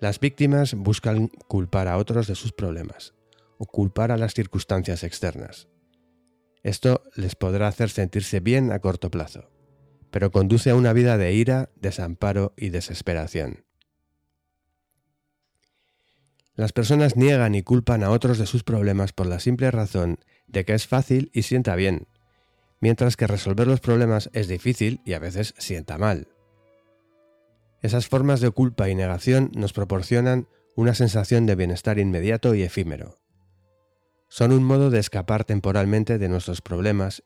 Las 0.00 0.20
víctimas 0.20 0.74
buscan 0.74 1.26
culpar 1.48 1.88
a 1.88 1.96
otros 1.96 2.28
de 2.28 2.36
sus 2.36 2.52
problemas, 2.52 3.14
o 3.58 3.66
culpar 3.66 4.12
a 4.12 4.16
las 4.16 4.34
circunstancias 4.34 5.02
externas. 5.02 5.68
Esto 6.68 7.02
les 7.14 7.34
podrá 7.34 7.66
hacer 7.66 7.88
sentirse 7.88 8.40
bien 8.40 8.72
a 8.72 8.80
corto 8.80 9.10
plazo, 9.10 9.50
pero 10.10 10.30
conduce 10.30 10.68
a 10.68 10.74
una 10.74 10.92
vida 10.92 11.16
de 11.16 11.32
ira, 11.32 11.70
desamparo 11.76 12.52
y 12.58 12.68
desesperación. 12.68 13.64
Las 16.56 16.74
personas 16.74 17.16
niegan 17.16 17.54
y 17.54 17.62
culpan 17.62 18.02
a 18.02 18.10
otros 18.10 18.36
de 18.36 18.44
sus 18.44 18.64
problemas 18.64 19.14
por 19.14 19.26
la 19.26 19.40
simple 19.40 19.70
razón 19.70 20.18
de 20.46 20.66
que 20.66 20.74
es 20.74 20.86
fácil 20.86 21.30
y 21.32 21.44
sienta 21.44 21.74
bien, 21.74 22.06
mientras 22.80 23.16
que 23.16 23.26
resolver 23.26 23.66
los 23.66 23.80
problemas 23.80 24.28
es 24.34 24.46
difícil 24.46 25.00
y 25.06 25.14
a 25.14 25.20
veces 25.20 25.54
sienta 25.56 25.96
mal. 25.96 26.28
Esas 27.80 28.08
formas 28.08 28.42
de 28.42 28.50
culpa 28.50 28.90
y 28.90 28.94
negación 28.94 29.52
nos 29.54 29.72
proporcionan 29.72 30.48
una 30.76 30.94
sensación 30.94 31.46
de 31.46 31.54
bienestar 31.54 31.98
inmediato 31.98 32.54
y 32.54 32.62
efímero 32.62 33.17
son 34.28 34.52
un 34.52 34.64
modo 34.64 34.90
de 34.90 34.98
escapar 34.98 35.44
temporalmente 35.44 36.18
de 36.18 36.28
nuestros 36.28 36.60
problemas 36.60 37.22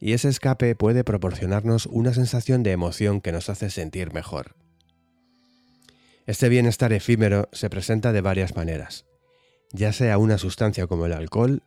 y 0.00 0.14
ese 0.14 0.28
escape 0.28 0.74
puede 0.74 1.04
proporcionarnos 1.04 1.86
una 1.86 2.14
sensación 2.14 2.62
de 2.62 2.72
emoción 2.72 3.20
que 3.20 3.32
nos 3.32 3.50
hace 3.50 3.70
sentir 3.70 4.12
mejor. 4.12 4.56
Este 6.26 6.48
bienestar 6.48 6.92
efímero 6.92 7.48
se 7.52 7.70
presenta 7.70 8.12
de 8.12 8.20
varias 8.20 8.56
maneras, 8.56 9.04
ya 9.72 9.92
sea 9.92 10.18
una 10.18 10.38
sustancia 10.38 10.86
como 10.86 11.06
el 11.06 11.12
alcohol, 11.12 11.62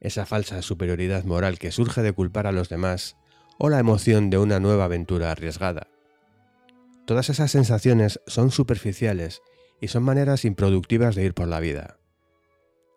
esa 0.00 0.26
falsa 0.26 0.60
superioridad 0.62 1.24
moral 1.24 1.58
que 1.58 1.72
surge 1.72 2.02
de 2.02 2.12
culpar 2.12 2.46
a 2.46 2.52
los 2.52 2.68
demás, 2.68 3.16
o 3.58 3.70
la 3.70 3.78
emoción 3.78 4.28
de 4.28 4.38
una 4.38 4.60
nueva 4.60 4.84
aventura 4.84 5.30
arriesgada. 5.30 5.88
Todas 7.06 7.30
esas 7.30 7.50
sensaciones 7.50 8.20
son 8.26 8.50
superficiales 8.50 9.40
y 9.80 9.88
son 9.88 10.02
maneras 10.02 10.44
improductivas 10.44 11.14
de 11.14 11.24
ir 11.24 11.34
por 11.34 11.48
la 11.48 11.60
vida. 11.60 11.98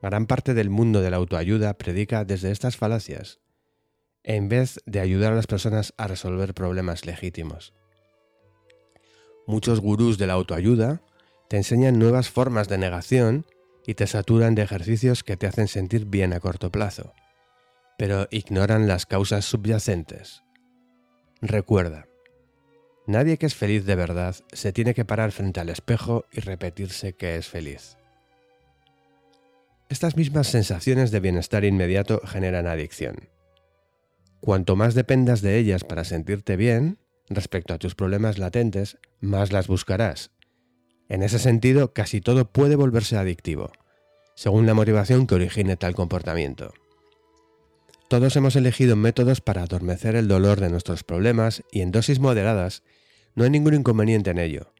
Gran 0.01 0.27
parte 0.27 0.53
del 0.53 0.69
mundo 0.69 1.01
de 1.01 1.11
la 1.11 1.17
autoayuda 1.17 1.73
predica 1.73 2.23
desde 2.23 2.51
estas 2.51 2.77
falacias, 2.77 3.39
en 4.23 4.47
vez 4.47 4.79
de 4.85 5.01
ayudar 5.01 5.33
a 5.33 5.35
las 5.35 5.47
personas 5.47 5.93
a 5.97 6.07
resolver 6.07 6.53
problemas 6.53 7.05
legítimos. 7.05 7.73
Muchos 9.45 9.81
gurús 9.81 10.17
de 10.17 10.27
la 10.27 10.33
autoayuda 10.33 11.01
te 11.49 11.57
enseñan 11.57 11.99
nuevas 11.99 12.29
formas 12.29 12.69
de 12.69 12.77
negación 12.77 13.45
y 13.85 13.95
te 13.95 14.07
saturan 14.07 14.55
de 14.55 14.61
ejercicios 14.61 15.23
que 15.23 15.35
te 15.35 15.47
hacen 15.47 15.67
sentir 15.67 16.05
bien 16.05 16.31
a 16.31 16.39
corto 16.39 16.71
plazo, 16.71 17.13
pero 17.97 18.27
ignoran 18.31 18.87
las 18.87 19.05
causas 19.05 19.45
subyacentes. 19.45 20.43
Recuerda, 21.41 22.07
nadie 23.07 23.37
que 23.37 23.47
es 23.47 23.55
feliz 23.55 23.85
de 23.85 23.95
verdad 23.95 24.35
se 24.53 24.71
tiene 24.71 24.93
que 24.93 25.05
parar 25.05 25.31
frente 25.31 25.59
al 25.59 25.69
espejo 25.69 26.25
y 26.31 26.39
repetirse 26.39 27.13
que 27.13 27.35
es 27.35 27.47
feliz. 27.47 27.98
Estas 29.89 30.15
mismas 30.15 30.45
sensaciones 30.45 31.09
de 31.09 31.19
bienestar 31.19 31.65
inmediato 31.65 32.21
generan 32.23 32.67
adicción. 32.67 33.29
Cuanto 34.39 34.75
más 34.75 34.93
dependas 34.93 35.41
de 35.41 35.57
ellas 35.57 35.83
para 35.83 36.03
sentirte 36.03 36.55
bien, 36.55 36.99
respecto 37.27 37.73
a 37.73 37.79
tus 37.79 37.95
problemas 37.95 38.37
latentes, 38.37 38.99
más 39.19 39.51
las 39.51 39.67
buscarás. 39.67 40.31
En 41.09 41.23
ese 41.23 41.39
sentido, 41.39 41.91
casi 41.91 42.21
todo 42.21 42.45
puede 42.45 42.75
volverse 42.75 43.17
adictivo, 43.17 43.71
según 44.35 44.67
la 44.67 44.75
motivación 44.75 45.25
que 45.25 45.35
origine 45.35 45.75
tal 45.75 45.95
comportamiento. 45.95 46.71
Todos 48.09 48.35
hemos 48.35 48.55
elegido 48.55 48.95
métodos 48.95 49.41
para 49.41 49.63
adormecer 49.63 50.15
el 50.15 50.27
dolor 50.27 50.59
de 50.59 50.69
nuestros 50.69 51.03
problemas 51.03 51.63
y 51.71 51.81
en 51.81 51.91
dosis 51.91 52.19
moderadas 52.19 52.83
no 53.33 53.43
hay 53.43 53.49
ningún 53.49 53.73
inconveniente 53.73 54.29
en 54.29 54.37
ello, 54.37 54.71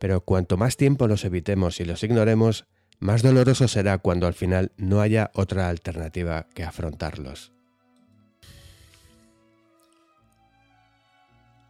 pero 0.00 0.22
cuanto 0.22 0.56
más 0.56 0.76
tiempo 0.76 1.06
los 1.06 1.24
evitemos 1.24 1.80
y 1.80 1.84
los 1.84 2.02
ignoremos, 2.02 2.66
más 2.98 3.22
doloroso 3.22 3.68
será 3.68 3.98
cuando 3.98 4.26
al 4.26 4.34
final 4.34 4.72
no 4.76 5.00
haya 5.00 5.30
otra 5.34 5.68
alternativa 5.68 6.46
que 6.54 6.64
afrontarlos. 6.64 7.52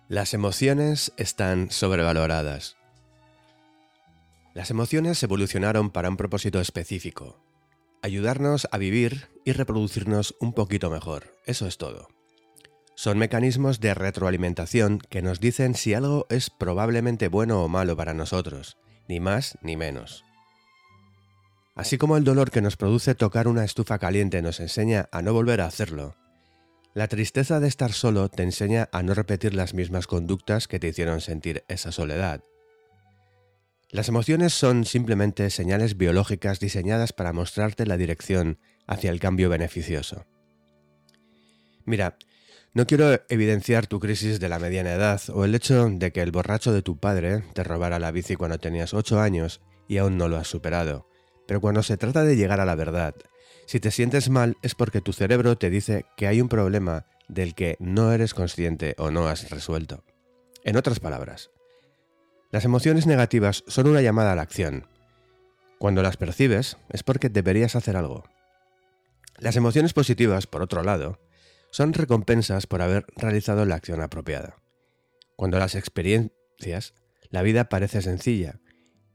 Las 0.08 0.34
emociones 0.34 1.12
están 1.16 1.70
sobrevaloradas. 1.70 2.76
Las 4.54 4.70
emociones 4.70 5.20
evolucionaron 5.22 5.90
para 5.90 6.08
un 6.08 6.16
propósito 6.16 6.60
específico, 6.60 7.40
ayudarnos 8.02 8.68
a 8.70 8.78
vivir 8.78 9.28
y 9.44 9.52
reproducirnos 9.52 10.36
un 10.40 10.52
poquito 10.52 10.90
mejor, 10.90 11.34
eso 11.44 11.66
es 11.66 11.76
todo. 11.76 12.08
Son 12.94 13.18
mecanismos 13.18 13.80
de 13.80 13.94
retroalimentación 13.94 15.00
que 15.00 15.22
nos 15.22 15.40
dicen 15.40 15.74
si 15.74 15.92
algo 15.92 16.26
es 16.30 16.50
probablemente 16.50 17.28
bueno 17.28 17.62
o 17.62 17.68
malo 17.68 17.96
para 17.96 18.14
nosotros, 18.14 18.78
ni 19.08 19.20
más 19.20 19.58
ni 19.60 19.76
menos. 19.76 20.25
Así 21.76 21.98
como 21.98 22.16
el 22.16 22.24
dolor 22.24 22.50
que 22.50 22.62
nos 22.62 22.76
produce 22.76 23.14
tocar 23.14 23.46
una 23.46 23.62
estufa 23.62 23.98
caliente 23.98 24.40
nos 24.40 24.60
enseña 24.60 25.08
a 25.12 25.20
no 25.20 25.34
volver 25.34 25.60
a 25.60 25.66
hacerlo, 25.66 26.16
la 26.94 27.06
tristeza 27.06 27.60
de 27.60 27.68
estar 27.68 27.92
solo 27.92 28.30
te 28.30 28.42
enseña 28.42 28.88
a 28.90 29.02
no 29.02 29.12
repetir 29.12 29.54
las 29.54 29.74
mismas 29.74 30.06
conductas 30.06 30.66
que 30.66 30.78
te 30.78 30.88
hicieron 30.88 31.20
sentir 31.20 31.64
esa 31.68 31.92
soledad. 31.92 32.42
Las 33.90 34.08
emociones 34.08 34.54
son 34.54 34.86
simplemente 34.86 35.50
señales 35.50 35.98
biológicas 35.98 36.58
diseñadas 36.58 37.12
para 37.12 37.34
mostrarte 37.34 37.84
la 37.84 37.98
dirección 37.98 38.58
hacia 38.86 39.10
el 39.10 39.20
cambio 39.20 39.50
beneficioso. 39.50 40.24
Mira, 41.84 42.16
no 42.72 42.86
quiero 42.86 43.20
evidenciar 43.28 43.86
tu 43.86 44.00
crisis 44.00 44.40
de 44.40 44.48
la 44.48 44.58
mediana 44.58 44.94
edad 44.94 45.20
o 45.28 45.44
el 45.44 45.54
hecho 45.54 45.90
de 45.90 46.10
que 46.10 46.22
el 46.22 46.32
borracho 46.32 46.72
de 46.72 46.80
tu 46.80 46.96
padre 46.98 47.44
te 47.52 47.62
robara 47.62 47.98
la 47.98 48.12
bici 48.12 48.36
cuando 48.36 48.58
tenías 48.58 48.94
8 48.94 49.20
años 49.20 49.60
y 49.86 49.98
aún 49.98 50.16
no 50.16 50.28
lo 50.28 50.38
has 50.38 50.48
superado, 50.48 51.06
pero 51.46 51.60
cuando 51.60 51.82
se 51.82 51.96
trata 51.96 52.24
de 52.24 52.36
llegar 52.36 52.60
a 52.60 52.64
la 52.64 52.74
verdad, 52.74 53.14
si 53.66 53.80
te 53.80 53.90
sientes 53.90 54.28
mal 54.28 54.56
es 54.62 54.74
porque 54.74 55.00
tu 55.00 55.12
cerebro 55.12 55.56
te 55.56 55.70
dice 55.70 56.06
que 56.16 56.26
hay 56.26 56.40
un 56.40 56.48
problema 56.48 57.06
del 57.28 57.54
que 57.54 57.76
no 57.80 58.12
eres 58.12 58.34
consciente 58.34 58.94
o 58.98 59.10
no 59.10 59.28
has 59.28 59.50
resuelto. 59.50 60.04
En 60.64 60.76
otras 60.76 61.00
palabras, 61.00 61.50
las 62.50 62.64
emociones 62.64 63.06
negativas 63.06 63.64
son 63.66 63.88
una 63.88 64.02
llamada 64.02 64.32
a 64.32 64.36
la 64.36 64.42
acción. 64.42 64.86
Cuando 65.78 66.02
las 66.02 66.16
percibes 66.16 66.76
es 66.88 67.02
porque 67.02 67.28
deberías 67.28 67.76
hacer 67.76 67.96
algo. 67.96 68.24
Las 69.38 69.56
emociones 69.56 69.92
positivas, 69.92 70.46
por 70.46 70.62
otro 70.62 70.82
lado, 70.82 71.20
son 71.70 71.92
recompensas 71.92 72.66
por 72.66 72.82
haber 72.82 73.04
realizado 73.16 73.64
la 73.64 73.74
acción 73.74 74.00
apropiada. 74.00 74.56
Cuando 75.34 75.58
las 75.58 75.74
experiencias, 75.74 76.94
la 77.30 77.42
vida 77.42 77.68
parece 77.68 78.00
sencilla 78.00 78.60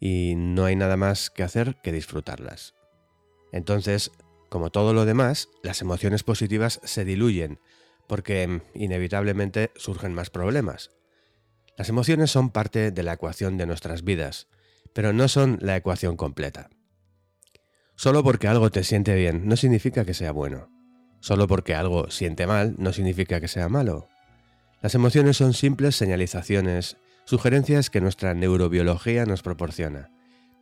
y 0.01 0.33
no 0.35 0.65
hay 0.65 0.75
nada 0.75 0.97
más 0.97 1.29
que 1.29 1.43
hacer 1.43 1.77
que 1.81 1.93
disfrutarlas. 1.93 2.73
Entonces, 3.53 4.11
como 4.49 4.71
todo 4.71 4.93
lo 4.93 5.05
demás, 5.05 5.47
las 5.63 5.81
emociones 5.81 6.23
positivas 6.23 6.81
se 6.83 7.05
diluyen, 7.05 7.59
porque 8.07 8.45
mm, 8.47 8.61
inevitablemente 8.73 9.71
surgen 9.75 10.13
más 10.13 10.31
problemas. 10.31 10.89
Las 11.77 11.87
emociones 11.87 12.31
son 12.31 12.49
parte 12.49 12.91
de 12.91 13.03
la 13.03 13.13
ecuación 13.13 13.57
de 13.57 13.67
nuestras 13.67 14.03
vidas, 14.03 14.47
pero 14.93 15.13
no 15.13 15.27
son 15.27 15.59
la 15.61 15.77
ecuación 15.77 16.17
completa. 16.17 16.69
Solo 17.95 18.23
porque 18.23 18.47
algo 18.47 18.71
te 18.71 18.83
siente 18.83 19.13
bien 19.15 19.47
no 19.47 19.55
significa 19.55 20.03
que 20.03 20.15
sea 20.15 20.31
bueno. 20.31 20.69
Solo 21.19 21.47
porque 21.47 21.75
algo 21.75 22.09
siente 22.09 22.47
mal 22.47 22.75
no 22.79 22.91
significa 22.91 23.39
que 23.39 23.47
sea 23.47 23.69
malo. 23.69 24.07
Las 24.81 24.95
emociones 24.95 25.37
son 25.37 25.53
simples 25.53 25.95
señalizaciones, 25.95 26.97
sugerencias 27.25 27.89
que 27.89 28.01
nuestra 28.01 28.33
neurobiología 28.33 29.25
nos 29.25 29.41
proporciona. 29.41 30.11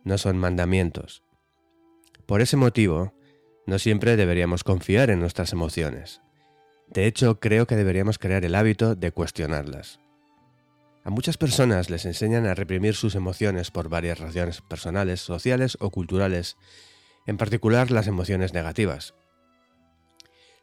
No 0.04 0.18
son 0.18 0.38
mandamientos. 0.38 1.22
Por 2.26 2.40
ese 2.40 2.56
motivo, 2.56 3.14
no 3.66 3.78
siempre 3.78 4.16
deberíamos 4.16 4.64
confiar 4.64 5.10
en 5.10 5.20
nuestras 5.20 5.52
emociones. 5.52 6.22
De 6.88 7.06
hecho, 7.06 7.38
creo 7.40 7.66
que 7.66 7.76
deberíamos 7.76 8.18
crear 8.18 8.44
el 8.44 8.54
hábito 8.54 8.94
de 8.94 9.12
cuestionarlas. 9.12 10.00
A 11.04 11.10
muchas 11.10 11.38
personas 11.38 11.88
les 11.88 12.04
enseñan 12.04 12.46
a 12.46 12.54
reprimir 12.54 12.94
sus 12.94 13.14
emociones 13.14 13.70
por 13.70 13.88
varias 13.88 14.18
razones 14.18 14.60
personales, 14.60 15.20
sociales 15.20 15.78
o 15.80 15.90
culturales, 15.90 16.56
en 17.26 17.36
particular 17.36 17.90
las 17.90 18.06
emociones 18.06 18.52
negativas. 18.52 19.14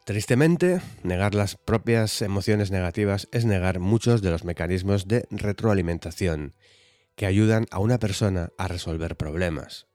Tristemente, 0.07 0.79
negar 1.03 1.35
las 1.35 1.57
propias 1.57 2.21
emociones 2.21 2.71
negativas 2.71 3.27
es 3.33 3.43
negar 3.43 3.79
muchos 3.79 4.21
de 4.21 4.31
los 4.31 4.45
mecanismos 4.45 5.09
de 5.09 5.27
retroalimentación 5.31 6.55
que 7.17 7.25
ayudan 7.25 7.65
a 7.71 7.79
una 7.79 7.99
persona 7.99 8.53
a 8.57 8.69
resolver 8.69 9.17
problemas. 9.17 9.85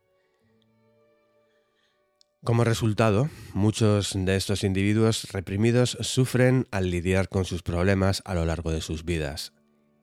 Como 2.44 2.62
resultado, 2.62 3.30
muchos 3.54 4.12
de 4.14 4.36
estos 4.36 4.64
individuos 4.64 5.32
reprimidos 5.32 5.96
sufren 6.02 6.66
al 6.70 6.90
lidiar 6.90 7.30
con 7.30 7.46
sus 7.46 7.62
problemas 7.62 8.20
a 8.26 8.34
lo 8.34 8.44
largo 8.44 8.70
de 8.70 8.82
sus 8.82 9.06
vidas. 9.06 9.54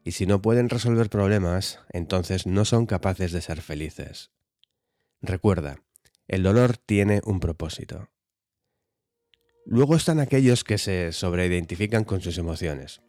Y 0.03 0.13
si 0.13 0.25
no 0.25 0.41
pueden 0.41 0.69
resolver 0.69 1.11
problemas, 1.11 1.81
entonces 1.93 2.47
no 2.47 2.65
son 2.65 2.87
capaces 2.87 3.31
de 3.31 3.41
ser 3.41 3.61
felices. 3.61 4.31
Recuerda, 5.21 5.83
el 6.27 6.41
dolor 6.41 6.77
tiene 6.77 7.21
un 7.25 7.39
propósito. 7.39 8.09
Luego 9.65 9.95
están 9.95 10.19
aquellos 10.19 10.63
que 10.63 10.77
se 10.77 11.11
sobreidentifican 11.11 12.03
con 12.03 12.21
sus 12.21 12.37
emociones. 12.37 13.01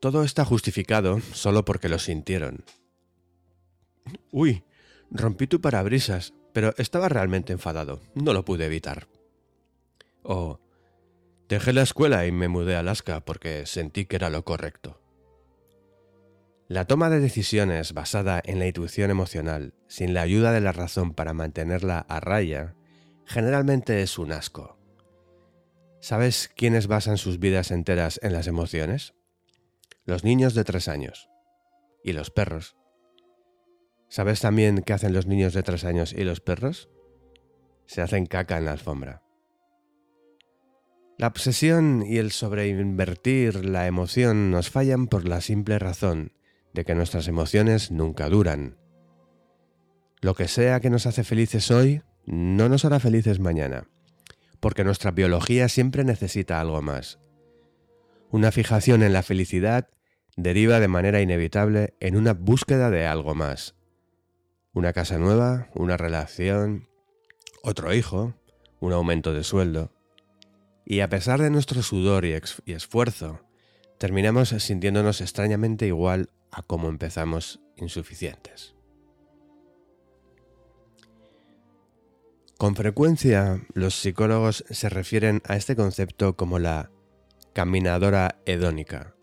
Todo 0.00 0.22
está 0.22 0.44
justificado 0.44 1.20
solo 1.32 1.64
porque 1.64 1.88
lo 1.88 1.98
sintieron. 1.98 2.64
Uy, 4.30 4.64
rompí 5.10 5.46
tu 5.46 5.60
parabrisas, 5.60 6.34
pero 6.52 6.74
estaba 6.76 7.08
realmente 7.08 7.52
enfadado, 7.52 8.00
no 8.14 8.32
lo 8.32 8.44
pude 8.44 8.66
evitar. 8.66 9.08
Oh, 10.22 10.60
dejé 11.48 11.72
la 11.72 11.82
escuela 11.82 12.26
y 12.26 12.32
me 12.32 12.48
mudé 12.48 12.76
a 12.76 12.80
Alaska 12.80 13.24
porque 13.24 13.66
sentí 13.66 14.06
que 14.06 14.16
era 14.16 14.30
lo 14.30 14.44
correcto. 14.44 15.00
La 16.68 16.86
toma 16.86 17.10
de 17.10 17.20
decisiones 17.20 17.92
basada 17.92 18.40
en 18.42 18.58
la 18.58 18.66
intuición 18.66 19.10
emocional, 19.10 19.74
sin 19.86 20.14
la 20.14 20.22
ayuda 20.22 20.50
de 20.52 20.62
la 20.62 20.72
razón 20.72 21.12
para 21.12 21.34
mantenerla 21.34 21.98
a 22.08 22.20
raya, 22.20 22.74
generalmente 23.26 24.00
es 24.02 24.18
un 24.18 24.32
asco. 24.32 24.78
¿Sabes 26.04 26.50
quiénes 26.54 26.86
basan 26.86 27.16
sus 27.16 27.38
vidas 27.38 27.70
enteras 27.70 28.20
en 28.22 28.34
las 28.34 28.46
emociones? 28.46 29.14
Los 30.04 30.22
niños 30.22 30.52
de 30.52 30.62
tres 30.62 30.86
años. 30.86 31.30
Y 32.04 32.12
los 32.12 32.30
perros. 32.30 32.76
¿Sabes 34.10 34.42
también 34.42 34.82
qué 34.82 34.92
hacen 34.92 35.14
los 35.14 35.26
niños 35.26 35.54
de 35.54 35.62
tres 35.62 35.82
años 35.82 36.12
y 36.12 36.24
los 36.24 36.40
perros? 36.40 36.90
Se 37.86 38.02
hacen 38.02 38.26
caca 38.26 38.58
en 38.58 38.66
la 38.66 38.72
alfombra. 38.72 39.22
La 41.16 41.28
obsesión 41.28 42.04
y 42.06 42.18
el 42.18 42.32
sobreinvertir 42.32 43.64
la 43.64 43.86
emoción 43.86 44.50
nos 44.50 44.68
fallan 44.68 45.06
por 45.06 45.26
la 45.26 45.40
simple 45.40 45.78
razón 45.78 46.32
de 46.74 46.84
que 46.84 46.94
nuestras 46.94 47.28
emociones 47.28 47.90
nunca 47.90 48.28
duran. 48.28 48.76
Lo 50.20 50.34
que 50.34 50.48
sea 50.48 50.80
que 50.80 50.90
nos 50.90 51.06
hace 51.06 51.24
felices 51.24 51.70
hoy, 51.70 52.02
no 52.26 52.68
nos 52.68 52.84
hará 52.84 53.00
felices 53.00 53.40
mañana, 53.40 53.88
porque 54.64 54.82
nuestra 54.82 55.10
biología 55.10 55.68
siempre 55.68 56.04
necesita 56.04 56.58
algo 56.58 56.80
más. 56.80 57.18
Una 58.30 58.50
fijación 58.50 59.02
en 59.02 59.12
la 59.12 59.22
felicidad 59.22 59.90
deriva 60.38 60.80
de 60.80 60.88
manera 60.88 61.20
inevitable 61.20 61.92
en 62.00 62.16
una 62.16 62.32
búsqueda 62.32 62.88
de 62.88 63.04
algo 63.04 63.34
más, 63.34 63.74
una 64.72 64.94
casa 64.94 65.18
nueva, 65.18 65.68
una 65.74 65.98
relación, 65.98 66.88
otro 67.62 67.92
hijo, 67.92 68.32
un 68.80 68.94
aumento 68.94 69.34
de 69.34 69.44
sueldo. 69.44 69.92
Y 70.86 71.00
a 71.00 71.10
pesar 71.10 71.42
de 71.42 71.50
nuestro 71.50 71.82
sudor 71.82 72.24
y, 72.24 72.32
esfuerzo, 72.72 73.42
terminamos 73.98 74.48
sintiéndonos 74.48 75.20
extrañamente 75.20 75.86
igual 75.86 76.30
a 76.50 76.62
como 76.62 76.88
empezamos 76.88 77.60
insuficientes. 77.76 78.73
Con 82.58 82.76
frecuencia 82.76 83.60
los 83.74 83.94
psicólogos 83.94 84.64
se 84.70 84.88
refieren 84.88 85.42
a 85.46 85.56
este 85.56 85.74
concepto 85.74 86.36
como 86.36 86.58
la 86.58 86.90
caminadora 87.52 88.36
hedónica 88.46 89.14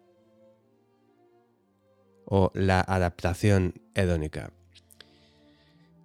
o 2.26 2.52
la 2.54 2.82
adaptación 2.82 3.74
hedónica. 3.96 4.52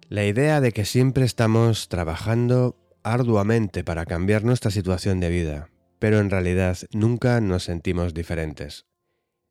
La 0.09 0.25
idea 0.25 0.61
de 0.61 0.71
que 0.71 0.85
siempre 0.85 1.25
estamos 1.25 1.89
trabajando 1.89 2.77
arduamente 3.03 3.83
para 3.83 4.05
cambiar 4.05 4.43
nuestra 4.43 4.71
situación 4.71 5.19
de 5.19 5.29
vida, 5.29 5.69
pero 5.99 6.19
en 6.19 6.29
realidad 6.29 6.77
nunca 6.91 7.41
nos 7.41 7.63
sentimos 7.63 8.13
diferentes. 8.13 8.85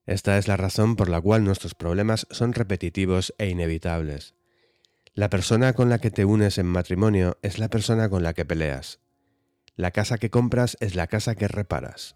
Esta 0.07 0.39
es 0.39 0.49
la 0.49 0.57
razón 0.57 0.97
por 0.97 1.09
la 1.09 1.21
cual 1.21 1.45
nuestros 1.45 1.75
problemas 1.75 2.27
son 2.31 2.53
repetitivos 2.53 3.35
e 3.39 3.49
inevitables. 3.49 4.35
La 5.17 5.31
persona 5.31 5.73
con 5.73 5.89
la 5.89 5.99
que 5.99 6.11
te 6.11 6.27
unes 6.27 6.59
en 6.59 6.67
matrimonio 6.67 7.39
es 7.41 7.59
la 7.59 7.71
persona 7.71 8.11
con 8.11 8.23
la 8.23 8.35
que 8.35 8.45
peleas. 8.45 9.01
La 9.75 9.91
casa 9.91 10.19
que 10.19 10.29
compras 10.29 10.77
es 10.81 10.95
la 10.95 11.07
casa 11.07 11.35
que 11.35 11.49
reparas. 11.49 12.15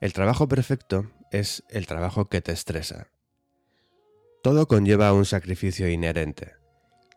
El 0.00 0.14
trabajo 0.14 0.48
perfecto 0.48 1.12
es 1.30 1.62
el 1.68 1.86
trabajo 1.86 2.30
que 2.30 2.40
te 2.40 2.52
estresa. 2.52 3.08
Todo 4.42 4.66
conlleva 4.66 5.12
un 5.12 5.26
sacrificio 5.26 5.90
inherente. 5.90 6.54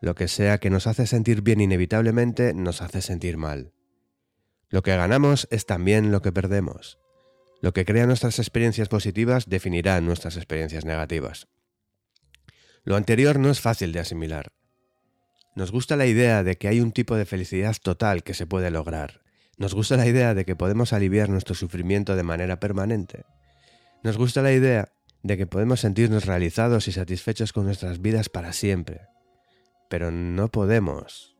Lo 0.02 0.14
que 0.14 0.28
sea 0.28 0.58
que 0.58 0.68
nos 0.68 0.86
hace 0.86 1.06
sentir 1.06 1.40
bien 1.40 1.62
inevitablemente 1.62 2.52
nos 2.52 2.82
hace 2.82 3.00
sentir 3.00 3.38
mal. 3.38 3.72
Lo 4.68 4.82
que 4.82 4.94
ganamos 4.94 5.48
es 5.50 5.64
también 5.64 6.12
lo 6.12 6.20
que 6.20 6.30
perdemos. 6.30 6.98
Lo 7.62 7.72
que 7.72 7.86
crea 7.86 8.04
nuestras 8.04 8.38
experiencias 8.38 8.88
positivas 8.88 9.48
definirá 9.48 9.98
nuestras 10.02 10.36
experiencias 10.36 10.84
negativas. 10.84 11.48
Lo 12.84 12.96
anterior 12.96 13.38
no 13.38 13.48
es 13.48 13.62
fácil 13.62 13.92
de 13.92 14.00
asimilar. 14.00 14.52
Nos 15.54 15.72
gusta 15.72 15.96
la 15.96 16.06
idea 16.06 16.42
de 16.44 16.56
que 16.56 16.68
hay 16.68 16.80
un 16.80 16.92
tipo 16.92 17.16
de 17.16 17.26
felicidad 17.26 17.76
total 17.82 18.22
que 18.22 18.34
se 18.34 18.46
puede 18.46 18.70
lograr. 18.70 19.20
Nos 19.58 19.74
gusta 19.74 19.96
la 19.96 20.06
idea 20.06 20.34
de 20.34 20.44
que 20.44 20.56
podemos 20.56 20.92
aliviar 20.92 21.28
nuestro 21.28 21.54
sufrimiento 21.54 22.16
de 22.16 22.22
manera 22.22 22.60
permanente. 22.60 23.24
Nos 24.02 24.16
gusta 24.16 24.42
la 24.42 24.52
idea 24.52 24.92
de 25.22 25.36
que 25.36 25.46
podemos 25.46 25.80
sentirnos 25.80 26.24
realizados 26.24 26.88
y 26.88 26.92
satisfechos 26.92 27.52
con 27.52 27.66
nuestras 27.66 28.00
vidas 28.00 28.28
para 28.28 28.52
siempre. 28.52 29.02
Pero 29.90 30.10
no 30.10 30.48
podemos. 30.48 31.36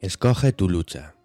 Escoge 0.00 0.52
tu 0.52 0.68
lucha. 0.68 1.17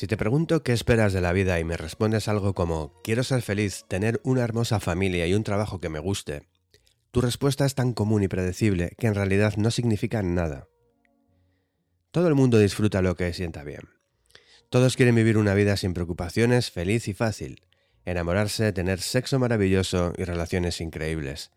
Si 0.00 0.06
te 0.06 0.16
pregunto 0.16 0.62
qué 0.62 0.72
esperas 0.72 1.12
de 1.12 1.20
la 1.20 1.34
vida 1.34 1.60
y 1.60 1.64
me 1.64 1.76
respondes 1.76 2.26
algo 2.26 2.54
como 2.54 2.98
quiero 3.04 3.22
ser 3.22 3.42
feliz, 3.42 3.84
tener 3.86 4.18
una 4.24 4.40
hermosa 4.40 4.80
familia 4.80 5.26
y 5.26 5.34
un 5.34 5.44
trabajo 5.44 5.78
que 5.78 5.90
me 5.90 5.98
guste, 5.98 6.48
tu 7.10 7.20
respuesta 7.20 7.66
es 7.66 7.74
tan 7.74 7.92
común 7.92 8.22
y 8.22 8.28
predecible 8.28 8.92
que 8.98 9.08
en 9.08 9.14
realidad 9.14 9.56
no 9.58 9.70
significa 9.70 10.22
nada. 10.22 10.68
Todo 12.12 12.28
el 12.28 12.34
mundo 12.34 12.58
disfruta 12.58 13.02
lo 13.02 13.14
que 13.14 13.34
sienta 13.34 13.62
bien. 13.62 13.90
Todos 14.70 14.96
quieren 14.96 15.16
vivir 15.16 15.36
una 15.36 15.52
vida 15.52 15.76
sin 15.76 15.92
preocupaciones, 15.92 16.70
feliz 16.70 17.06
y 17.06 17.12
fácil, 17.12 17.62
enamorarse, 18.06 18.72
tener 18.72 19.02
sexo 19.02 19.38
maravilloso 19.38 20.14
y 20.16 20.24
relaciones 20.24 20.80
increíbles, 20.80 21.50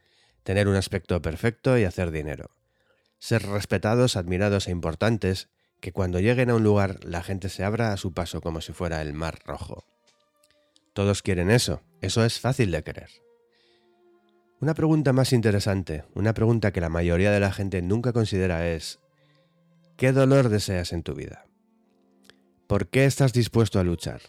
tener 0.44 0.68
un 0.68 0.76
aspecto 0.76 1.22
perfecto 1.22 1.78
y 1.78 1.86
hacer 1.86 2.12
dinero, 2.12 2.52
ser 3.20 3.48
respetados, 3.48 4.18
admirados 4.18 4.68
e 4.68 4.72
importantes, 4.72 5.48
que 5.84 5.92
cuando 5.92 6.22
lleguen 6.22 6.50
a 6.50 6.56
un 6.56 6.64
lugar 6.64 7.04
la 7.04 7.22
gente 7.22 7.50
se 7.50 7.66
abra 7.66 7.92
a 7.92 7.98
su 7.98 8.14
paso 8.14 8.40
como 8.40 8.62
si 8.62 8.72
fuera 8.72 9.02
el 9.02 9.12
mar 9.12 9.40
rojo. 9.46 9.84
Todos 10.94 11.22
quieren 11.22 11.52
eso, 11.52 11.82
eso 12.00 12.24
es 12.24 12.40
fácil 12.40 12.72
de 12.72 12.86
querer. 12.86 13.10
Una 14.62 14.76
pregunta 14.76 15.12
más 15.12 15.34
interesante, 15.34 16.06
una 16.14 16.34
pregunta 16.34 16.72
que 16.72 16.80
la 16.80 16.88
mayoría 16.88 17.32
de 17.32 17.42
la 17.42 17.52
gente 17.52 17.82
nunca 17.82 18.14
considera 18.14 18.66
es, 18.66 19.02
¿qué 19.98 20.14
dolor 20.14 20.48
deseas 20.48 20.94
en 20.94 21.04
tu 21.04 21.16
vida? 21.16 21.48
¿Por 22.66 22.88
qué 22.88 23.04
estás 23.04 23.34
dispuesto 23.34 23.78
a 23.78 23.84
luchar? 23.84 24.22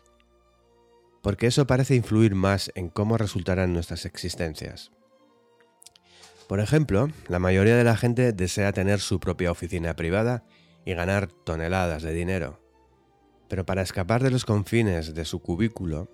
Porque 1.23 1.47
eso 1.47 1.69
parece 1.69 1.95
influir 1.95 2.35
más 2.35 2.73
en 2.75 2.89
cómo 2.89 3.17
resultarán 3.17 3.73
nuestras 3.73 4.07
existencias. 4.07 4.91
Por 6.49 6.59
ejemplo, 6.59 7.11
la 7.29 7.39
mayoría 7.39 7.77
de 7.77 7.85
la 7.85 7.97
gente 7.97 8.33
desea 8.33 8.73
tener 8.73 8.99
su 8.99 9.21
propia 9.21 9.53
oficina 9.53 9.95
privada 9.95 10.43
y 10.85 10.95
ganar 10.95 11.29
toneladas 11.29 12.03
de 12.03 12.13
dinero. 12.13 12.61
Pero 13.49 13.65
para 13.65 13.83
escapar 13.83 14.23
de 14.23 14.31
los 14.31 14.45
confines 14.45 15.15
de 15.15 15.25
su 15.25 15.41
cubículo, 15.41 16.09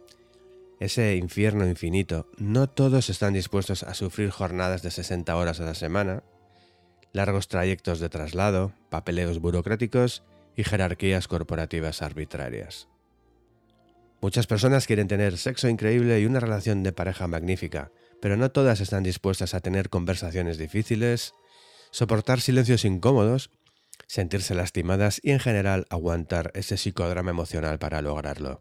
ese 0.79 1.17
infierno 1.17 1.67
infinito, 1.67 2.27
no 2.39 2.69
todos 2.69 3.11
están 3.11 3.35
dispuestos 3.35 3.83
a 3.83 3.95
sufrir 3.95 4.31
jornadas 4.31 4.83
de 4.83 4.91
60 4.91 5.37
horas 5.37 5.61
a 5.61 5.65
la 5.65 5.75
semana, 5.75 6.23
largos 7.13 7.49
trayectos 7.49 8.01
de 8.01 8.09
traslado, 8.09 8.73
papeleos 8.89 9.41
burocráticos 9.41 10.23
y 10.57 10.65
jerarquías 10.65 11.29
corporativas 11.29 12.03
arbitrarias. 12.03 12.89
Muchas 14.23 14.47
personas 14.47 14.87
quieren 14.87 15.09
tener 15.09 15.39
sexo 15.39 15.69
increíble 15.69 16.21
y 16.21 16.27
una 16.27 16.41
relación 16.41 16.83
de 16.83 16.93
pareja 16.93 17.27
magnífica, 17.27 17.91
pero 18.21 18.37
no 18.37 18.51
todas 18.51 18.81
están 18.81 19.03
dispuestas 19.03 19.55
a 19.55 19.61
tener 19.61 19.89
conversaciones 19.89 20.59
difíciles, 20.59 21.35
soportar 21.91 22.41
silencios 22.41 22.85
incómodos 22.85 23.51
sentirse 24.11 24.57
lastimadas 24.57 25.21
y 25.23 25.31
en 25.31 25.39
general 25.39 25.87
aguantar 25.89 26.51
ese 26.55 26.77
psicodrama 26.77 27.31
emocional 27.31 27.79
para 27.79 28.03
lograrlo. 28.03 28.61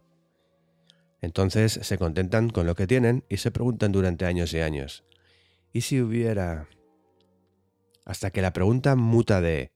Entonces 1.20 1.72
se 1.72 1.98
contentan 1.98 2.50
con 2.50 2.68
lo 2.68 2.76
que 2.76 2.86
tienen 2.86 3.24
y 3.28 3.38
se 3.38 3.50
preguntan 3.50 3.90
durante 3.90 4.26
años 4.26 4.54
y 4.54 4.60
años, 4.60 5.02
¿y 5.72 5.80
si 5.80 6.00
hubiera... 6.00 6.68
hasta 8.04 8.30
que 8.30 8.42
la 8.42 8.52
pregunta 8.52 8.94
muta 8.94 9.40
de 9.40 9.72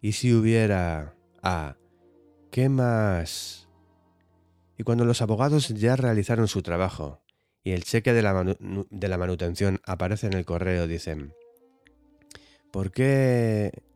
¿y 0.00 0.12
si 0.12 0.32
hubiera... 0.32 1.16
a... 1.42 1.76
¿qué 2.52 2.68
más? 2.68 3.68
Y 4.76 4.84
cuando 4.84 5.04
los 5.04 5.20
abogados 5.20 5.66
ya 5.70 5.96
realizaron 5.96 6.46
su 6.46 6.62
trabajo 6.62 7.24
y 7.64 7.72
el 7.72 7.82
cheque 7.82 8.12
de 8.12 8.22
la, 8.22 8.56
de 8.90 9.08
la 9.08 9.18
manutención 9.18 9.80
aparece 9.84 10.28
en 10.28 10.34
el 10.34 10.44
correo, 10.44 10.86
dicen, 10.86 11.34
¿por 12.70 12.92
qué 12.92 13.87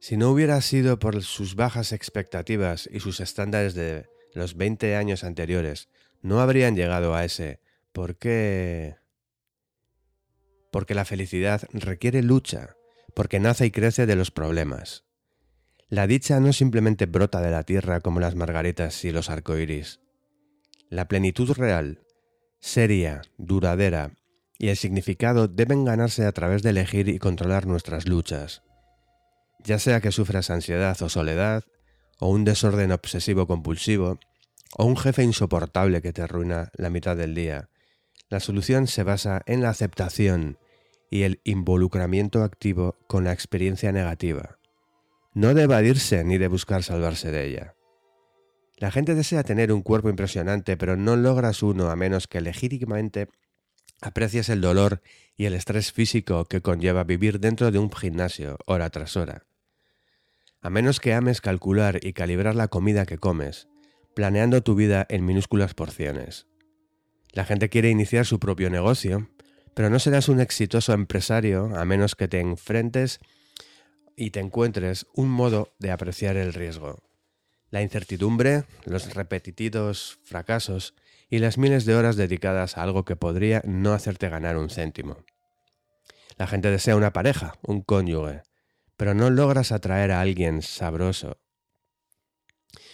si 0.00 0.16
no 0.16 0.30
hubiera 0.30 0.60
sido 0.62 0.98
por 0.98 1.22
sus 1.22 1.54
bajas 1.54 1.92
expectativas 1.92 2.88
y 2.90 3.00
sus 3.00 3.20
estándares 3.20 3.74
de 3.74 4.08
los 4.32 4.56
20 4.56 4.96
años 4.96 5.24
anteriores, 5.24 5.90
no 6.22 6.40
habrían 6.40 6.74
llegado 6.74 7.14
a 7.14 7.24
ese 7.24 7.60
¿por 7.92 8.16
qué? 8.16 8.96
Porque 10.72 10.94
la 10.94 11.04
felicidad 11.04 11.62
requiere 11.74 12.22
lucha, 12.22 12.76
porque 13.14 13.40
nace 13.40 13.66
y 13.66 13.70
crece 13.70 14.06
de 14.06 14.16
los 14.16 14.30
problemas. 14.30 15.04
La 15.88 16.06
dicha 16.06 16.40
no 16.40 16.54
simplemente 16.54 17.04
brota 17.04 17.42
de 17.42 17.50
la 17.50 17.64
tierra 17.64 18.00
como 18.00 18.20
las 18.20 18.36
margaritas 18.36 19.04
y 19.04 19.10
los 19.10 19.28
arcoíris. 19.28 20.00
La 20.88 21.08
plenitud 21.08 21.50
real, 21.52 22.00
seria, 22.58 23.20
duradera 23.36 24.14
y 24.56 24.68
el 24.68 24.76
significado 24.76 25.46
deben 25.46 25.84
ganarse 25.84 26.24
a 26.24 26.32
través 26.32 26.62
de 26.62 26.70
elegir 26.70 27.08
y 27.08 27.18
controlar 27.18 27.66
nuestras 27.66 28.08
luchas 28.08 28.62
ya 29.64 29.78
sea 29.78 30.00
que 30.00 30.12
sufras 30.12 30.50
ansiedad 30.50 31.00
o 31.02 31.08
soledad, 31.08 31.64
o 32.18 32.28
un 32.28 32.44
desorden 32.44 32.92
obsesivo 32.92 33.46
compulsivo, 33.46 34.18
o 34.76 34.84
un 34.84 34.96
jefe 34.96 35.22
insoportable 35.22 36.02
que 36.02 36.12
te 36.12 36.22
arruina 36.22 36.70
la 36.74 36.90
mitad 36.90 37.16
del 37.16 37.34
día. 37.34 37.68
La 38.28 38.40
solución 38.40 38.86
se 38.86 39.02
basa 39.02 39.42
en 39.46 39.62
la 39.62 39.70
aceptación 39.70 40.58
y 41.10 41.22
el 41.22 41.40
involucramiento 41.44 42.44
activo 42.44 42.96
con 43.08 43.24
la 43.24 43.32
experiencia 43.32 43.90
negativa, 43.90 44.58
no 45.34 45.54
de 45.54 45.62
evadirse 45.62 46.22
ni 46.24 46.38
de 46.38 46.48
buscar 46.48 46.82
salvarse 46.82 47.32
de 47.32 47.46
ella. 47.46 47.74
La 48.76 48.90
gente 48.90 49.14
desea 49.14 49.42
tener 49.42 49.72
un 49.72 49.82
cuerpo 49.82 50.08
impresionante, 50.08 50.76
pero 50.76 50.96
no 50.96 51.16
logras 51.16 51.62
uno 51.62 51.90
a 51.90 51.96
menos 51.96 52.28
que 52.28 52.40
legítimamente 52.40 53.28
aprecies 54.00 54.48
el 54.48 54.60
dolor 54.60 55.02
y 55.36 55.46
el 55.46 55.54
estrés 55.54 55.92
físico 55.92 56.46
que 56.46 56.62
conlleva 56.62 57.04
vivir 57.04 57.40
dentro 57.40 57.70
de 57.70 57.78
un 57.78 57.92
gimnasio 57.92 58.56
hora 58.66 58.88
tras 58.88 59.16
hora 59.16 59.44
a 60.62 60.70
menos 60.70 61.00
que 61.00 61.14
ames 61.14 61.40
calcular 61.40 62.00
y 62.02 62.12
calibrar 62.12 62.54
la 62.54 62.68
comida 62.68 63.06
que 63.06 63.18
comes, 63.18 63.68
planeando 64.14 64.62
tu 64.62 64.74
vida 64.74 65.06
en 65.08 65.24
minúsculas 65.24 65.74
porciones. 65.74 66.46
La 67.32 67.44
gente 67.44 67.68
quiere 67.68 67.90
iniciar 67.90 68.26
su 68.26 68.38
propio 68.40 68.70
negocio, 68.70 69.30
pero 69.74 69.88
no 69.88 69.98
serás 69.98 70.28
un 70.28 70.40
exitoso 70.40 70.92
empresario 70.92 71.76
a 71.76 71.84
menos 71.84 72.16
que 72.16 72.28
te 72.28 72.40
enfrentes 72.40 73.20
y 74.16 74.30
te 74.30 74.40
encuentres 74.40 75.06
un 75.14 75.30
modo 75.30 75.72
de 75.78 75.90
apreciar 75.90 76.36
el 76.36 76.52
riesgo. 76.52 77.02
La 77.70 77.82
incertidumbre, 77.82 78.64
los 78.84 79.14
repetitivos 79.14 80.18
fracasos 80.24 80.94
y 81.30 81.38
las 81.38 81.56
miles 81.56 81.84
de 81.84 81.94
horas 81.94 82.16
dedicadas 82.16 82.76
a 82.76 82.82
algo 82.82 83.04
que 83.04 83.16
podría 83.16 83.62
no 83.64 83.92
hacerte 83.92 84.28
ganar 84.28 84.56
un 84.56 84.68
céntimo. 84.68 85.24
La 86.36 86.48
gente 86.48 86.70
desea 86.70 86.96
una 86.96 87.12
pareja, 87.12 87.54
un 87.62 87.82
cónyuge, 87.82 88.42
pero 89.00 89.14
no 89.14 89.30
logras 89.30 89.72
atraer 89.72 90.10
a 90.12 90.20
alguien 90.20 90.60
sabroso 90.60 91.40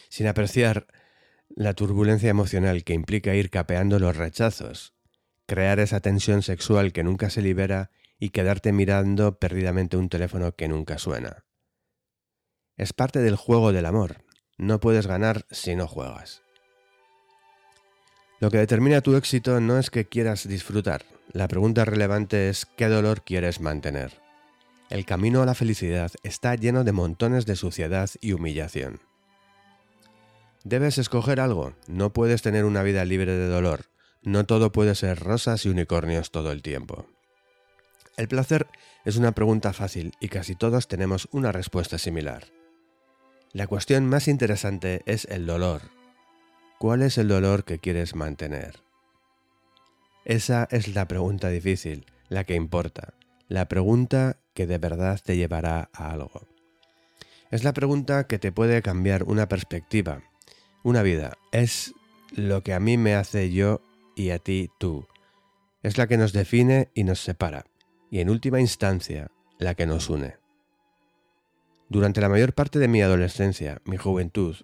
sin 0.09 0.29
apreciar 0.29 0.87
la 1.49 1.75
turbulencia 1.75 2.31
emocional 2.31 2.85
que 2.85 2.95
implica 2.95 3.35
ir 3.35 3.51
capeando 3.51 3.99
los 3.99 4.17
rechazos, 4.17 4.95
crear 5.47 5.81
esa 5.81 5.99
tensión 5.99 6.43
sexual 6.43 6.93
que 6.93 7.03
nunca 7.03 7.29
se 7.29 7.43
libera 7.43 7.91
y 8.21 8.31
quedarte 8.31 8.71
mirando 8.71 9.41
perdidamente 9.41 9.97
un 9.97 10.09
teléfono 10.09 10.53
que 10.53 10.69
nunca 10.69 10.99
suena. 10.99 11.45
Es 12.77 12.93
parte 12.93 13.19
del 13.19 13.35
juego 13.35 13.73
del 13.73 13.87
amor. 13.87 14.23
No 14.59 14.79
puedes 14.79 15.09
ganar 15.09 15.45
si 15.51 15.75
no 15.75 15.89
juegas. 15.89 16.41
Lo 18.39 18.53
que 18.53 18.59
determina 18.59 19.01
tu 19.01 19.17
éxito 19.17 19.59
no 19.59 19.77
es 19.77 19.91
que 19.91 20.07
quieras 20.07 20.47
disfrutar. 20.47 21.05
La 21.33 21.49
pregunta 21.49 21.85
relevante 21.85 22.49
es 22.49 22.65
qué 22.65 22.87
dolor 22.87 23.25
quieres 23.25 23.61
mantener. 23.61 24.25
El 24.89 25.05
camino 25.05 25.43
a 25.43 25.47
la 25.47 25.55
felicidad 25.55 26.13
está 26.23 26.55
lleno 26.55 26.85
de 26.85 26.93
montones 26.93 27.45
de 27.45 27.57
suciedad 27.57 28.09
y 28.21 28.33
humillación. 28.33 29.01
Debes 30.63 30.99
escoger 30.99 31.41
algo, 31.41 31.75
no 31.89 32.13
puedes 32.13 32.43
tener 32.43 32.65
una 32.65 32.85
vida 32.85 33.05
libre 33.05 33.37
de 33.37 33.49
dolor, 33.49 33.87
no 34.23 34.47
todo 34.47 34.71
puede 34.71 34.95
ser 34.95 35.19
rosas 35.19 35.67
y 35.67 35.71
unicornios 35.71 36.31
todo 36.31 36.53
el 36.53 36.63
tiempo. 36.63 37.07
El 38.17 38.29
placer 38.29 38.69
es 39.05 39.17
una 39.17 39.33
pregunta 39.33 39.73
fácil 39.73 40.13
y 40.21 40.29
casi 40.29 40.55
todos 40.55 40.87
tenemos 40.87 41.29
una 41.33 41.51
respuesta 41.51 41.99
similar. 41.99 42.45
La 43.53 43.67
cuestión 43.67 44.07
más 44.07 44.29
interesante 44.29 45.03
es 45.07 45.25
el 45.27 45.47
dolor. 45.47 45.83
¿Cuál 46.79 47.03
es 47.03 47.19
el 47.19 47.29
dolor 47.29 47.65
que 47.65 47.79
quieres 47.79 48.15
mantener? 48.15 48.81
Esa 50.25 50.69
es 50.71 50.95
la 50.95 51.09
pregunta 51.09 51.49
difícil, 51.49 52.07
la 52.29 52.45
que 52.45 52.55
importa, 52.55 53.15
la 53.49 53.69
pregunta 53.69 54.39
que 54.55 54.67
de 54.67 54.79
verdad 54.79 55.21
te 55.25 55.37
llevará 55.37 55.91
a 55.93 56.11
algo. 56.11 56.47
Es 57.51 57.63
la 57.63 57.73
pregunta 57.73 58.27
que 58.27 58.39
te 58.39 58.51
puede 58.51 58.83
cambiar 58.83 59.23
una 59.25 59.49
perspectiva, 59.49 60.23
una 60.83 61.03
vida. 61.03 61.35
Es 61.53 61.95
lo 62.33 62.63
que 62.63 62.75
a 62.75 62.81
mí 62.81 62.97
me 62.97 63.15
hace 63.15 63.53
yo 63.53 63.83
y 64.17 64.31
a 64.31 64.39
ti 64.39 64.71
tú. 64.79 65.07
Es 65.83 65.97
la 65.97 66.09
que 66.09 66.17
nos 66.17 66.33
define 66.33 66.91
y 66.95 67.05
nos 67.05 67.21
separa. 67.21 67.67
Y 68.11 68.21
en 68.21 68.31
última 68.31 68.61
instancia, 68.61 69.31
la 69.59 69.75
que 69.75 69.87
nos 69.87 70.11
une. 70.11 70.37
Durante 71.89 72.21
la 72.21 72.29
mayor 72.29 72.53
parte 72.53 72.81
de 72.81 72.89
mi 72.89 73.01
adolescencia, 73.01 73.81
mi 73.85 73.97
juventud, 73.97 74.57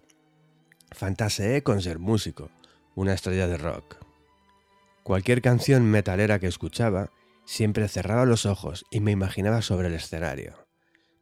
fantaseé 0.91 1.63
con 1.63 1.81
ser 1.81 2.01
músico, 2.01 2.51
una 2.97 3.15
estrella 3.15 3.47
de 3.47 3.59
rock. 3.59 3.97
Cualquier 5.05 5.41
canción 5.41 5.85
metalera 5.85 6.41
que 6.41 6.49
escuchaba, 6.49 7.11
siempre 7.45 7.89
cerraba 7.89 8.25
los 8.25 8.47
ojos 8.47 8.85
y 8.91 9.01
me 9.01 9.11
imaginaba 9.11 9.63
sobre 9.63 9.89
el 9.89 9.95
escenario, 9.95 10.67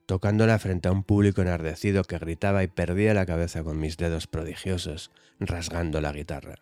tocándola 0.06 0.58
frente 0.58 0.88
a 0.88 0.92
un 0.92 1.04
público 1.04 1.42
enardecido 1.42 2.04
que 2.04 2.18
gritaba 2.18 2.62
y 2.62 2.68
perdía 2.68 3.14
la 3.14 3.26
cabeza 3.26 3.62
con 3.62 3.78
mis 3.78 3.96
dedos 3.96 4.26
prodigiosos, 4.26 5.10
rasgando 5.38 6.00
la 6.00 6.12
guitarra. 6.12 6.56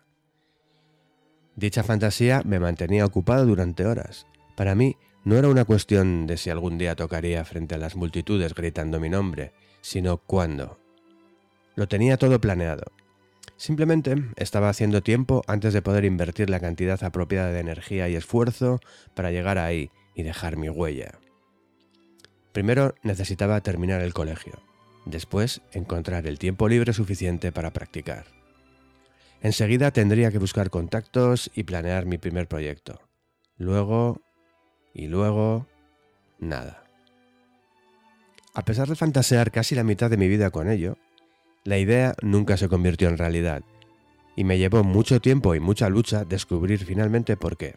Dicha 1.55 1.83
fantasía 1.83 2.41
me 2.45 2.59
mantenía 2.59 3.05
ocupado 3.05 3.45
durante 3.45 3.85
horas. 3.85 4.27
Para 4.55 4.75
mí, 4.75 4.95
no 5.25 5.35
era 5.35 5.49
una 5.49 5.65
cuestión 5.65 6.25
de 6.25 6.37
si 6.37 6.49
algún 6.49 6.77
día 6.77 6.95
tocaría 6.95 7.43
frente 7.43 7.75
a 7.75 7.77
las 7.77 7.95
multitudes 7.95 8.53
gritando 8.53 8.99
mi 8.99 9.09
nombre, 9.09 9.51
sino 9.81 10.17
cuándo. 10.17 10.79
Lo 11.75 11.87
tenía 11.87 12.17
todo 12.17 12.39
planeado. 12.39 12.91
Simplemente 13.59 14.15
estaba 14.37 14.69
haciendo 14.69 15.03
tiempo 15.03 15.43
antes 15.45 15.73
de 15.73 15.81
poder 15.81 16.05
invertir 16.05 16.49
la 16.49 16.61
cantidad 16.61 17.03
apropiada 17.03 17.51
de 17.51 17.59
energía 17.59 18.07
y 18.07 18.15
esfuerzo 18.15 18.79
para 19.15 19.31
llegar 19.31 19.57
ahí 19.57 19.91
y 20.15 20.23
dejar 20.23 20.55
mi 20.55 20.69
huella. 20.69 21.19
Primero 22.53 22.95
necesitaba 23.03 23.59
terminar 23.59 24.01
el 24.01 24.13
colegio, 24.13 24.53
después 25.05 25.61
encontrar 25.73 26.25
el 26.25 26.39
tiempo 26.39 26.69
libre 26.69 26.93
suficiente 26.93 27.51
para 27.51 27.73
practicar. 27.73 28.27
Enseguida 29.41 29.91
tendría 29.91 30.31
que 30.31 30.39
buscar 30.39 30.69
contactos 30.69 31.51
y 31.53 31.63
planear 31.63 32.05
mi 32.05 32.17
primer 32.17 32.47
proyecto. 32.47 33.01
Luego 33.57 34.21
y 34.93 35.07
luego, 35.07 35.67
nada. 36.39 36.85
A 38.53 38.63
pesar 38.63 38.87
de 38.87 38.95
fantasear 38.95 39.51
casi 39.51 39.75
la 39.75 39.83
mitad 39.83 40.09
de 40.09 40.17
mi 40.17 40.29
vida 40.29 40.49
con 40.49 40.69
ello, 40.69 40.97
la 41.63 41.77
idea 41.77 42.15
nunca 42.21 42.57
se 42.57 42.69
convirtió 42.69 43.09
en 43.09 43.17
realidad, 43.17 43.63
y 44.35 44.43
me 44.43 44.57
llevó 44.57 44.83
mucho 44.83 45.19
tiempo 45.19 45.55
y 45.55 45.59
mucha 45.59 45.89
lucha 45.89 46.25
descubrir 46.25 46.85
finalmente 46.85 47.37
por 47.37 47.57
qué. 47.57 47.75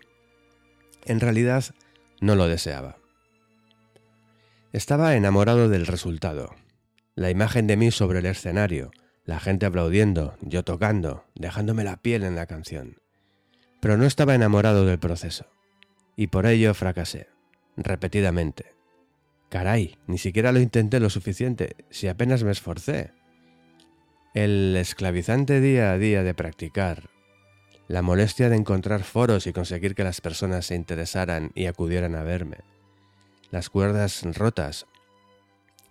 En 1.04 1.20
realidad, 1.20 1.64
no 2.20 2.36
lo 2.36 2.46
deseaba. 2.46 2.96
Estaba 4.72 5.16
enamorado 5.16 5.68
del 5.68 5.86
resultado, 5.86 6.54
la 7.14 7.30
imagen 7.30 7.66
de 7.66 7.76
mí 7.76 7.90
sobre 7.90 8.20
el 8.20 8.26
escenario, 8.26 8.90
la 9.24 9.40
gente 9.40 9.66
aplaudiendo, 9.66 10.36
yo 10.40 10.62
tocando, 10.64 11.24
dejándome 11.34 11.84
la 11.84 11.96
piel 11.96 12.22
en 12.22 12.36
la 12.36 12.46
canción. 12.46 12.96
Pero 13.80 13.96
no 13.96 14.06
estaba 14.06 14.34
enamorado 14.34 14.86
del 14.86 14.98
proceso 14.98 15.46
y 16.16 16.28
por 16.28 16.46
ello 16.46 16.74
fracasé, 16.74 17.28
repetidamente. 17.76 18.74
Caray, 19.48 19.98
ni 20.06 20.18
siquiera 20.18 20.52
lo 20.52 20.60
intenté 20.60 21.00
lo 21.00 21.10
suficiente, 21.10 21.76
si 21.90 22.09
apenas 22.09 22.42
me 22.42 22.52
esforcé. 22.52 23.12
El 24.34 24.74
esclavizante 24.78 25.60
día 25.60 25.92
a 25.92 25.98
día 25.98 26.22
de 26.22 26.32
practicar, 26.32 27.10
la 27.86 28.00
molestia 28.00 28.48
de 28.48 28.56
encontrar 28.56 29.02
foros 29.02 29.46
y 29.46 29.52
conseguir 29.52 29.94
que 29.94 30.04
las 30.04 30.22
personas 30.22 30.64
se 30.64 30.74
interesaran 30.74 31.52
y 31.54 31.66
acudieran 31.66 32.14
a 32.14 32.22
verme, 32.22 32.56
las 33.50 33.68
cuerdas 33.68 34.22
rotas, 34.34 34.86